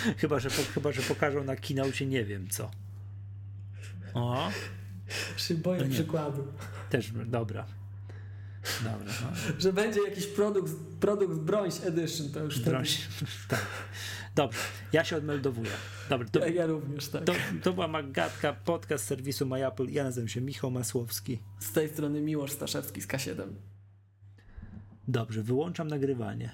chyba, 0.20 0.38
że, 0.40 0.50
po- 0.50 0.72
chyba, 0.74 0.92
że 0.92 1.02
pokażą 1.02 1.44
na 1.44 1.56
kinaucie 1.56 2.06
nie 2.06 2.24
wiem 2.24 2.48
co. 2.50 2.70
O, 4.14 4.50
Się 5.36 5.54
boję 5.54 5.84
No 5.84 5.90
przykładu. 5.90 6.44
też, 6.90 7.12
dobra. 7.26 7.66
Dobra, 8.84 9.12
no. 9.22 9.60
Że 9.60 9.72
będzie 9.72 10.00
jakiś 10.08 10.26
produkt, 10.26 10.72
produkt 11.00 11.34
Bronze 11.38 11.86
Edition, 11.86 12.30
to 12.30 12.40
już 12.40 12.60
wtedy. 12.60 12.76
tak. 13.48 13.66
Dobrze, 14.34 14.58
ja 14.92 15.04
się 15.04 15.16
odmeldowuję. 15.16 15.70
Dobra, 16.08 16.28
to, 16.28 16.38
Ja, 16.40 16.46
ja 16.48 16.66
również, 16.66 17.08
tak. 17.08 17.24
to, 17.24 17.32
to 17.62 17.72
była 17.72 17.88
Magatka, 17.88 18.52
podcast 18.52 19.04
serwisu 19.04 19.46
MyApple. 19.46 19.86
Ja 19.90 20.04
nazywam 20.04 20.28
się 20.28 20.40
Michał 20.40 20.70
Masłowski. 20.70 21.38
Z 21.58 21.72
tej 21.72 21.88
strony 21.88 22.20
Miłosz 22.20 22.52
Staszewski 22.52 23.00
z 23.02 23.06
K7. 23.06 23.42
Dobrze, 25.08 25.42
wyłączam 25.42 25.88
nagrywanie. 25.88 26.50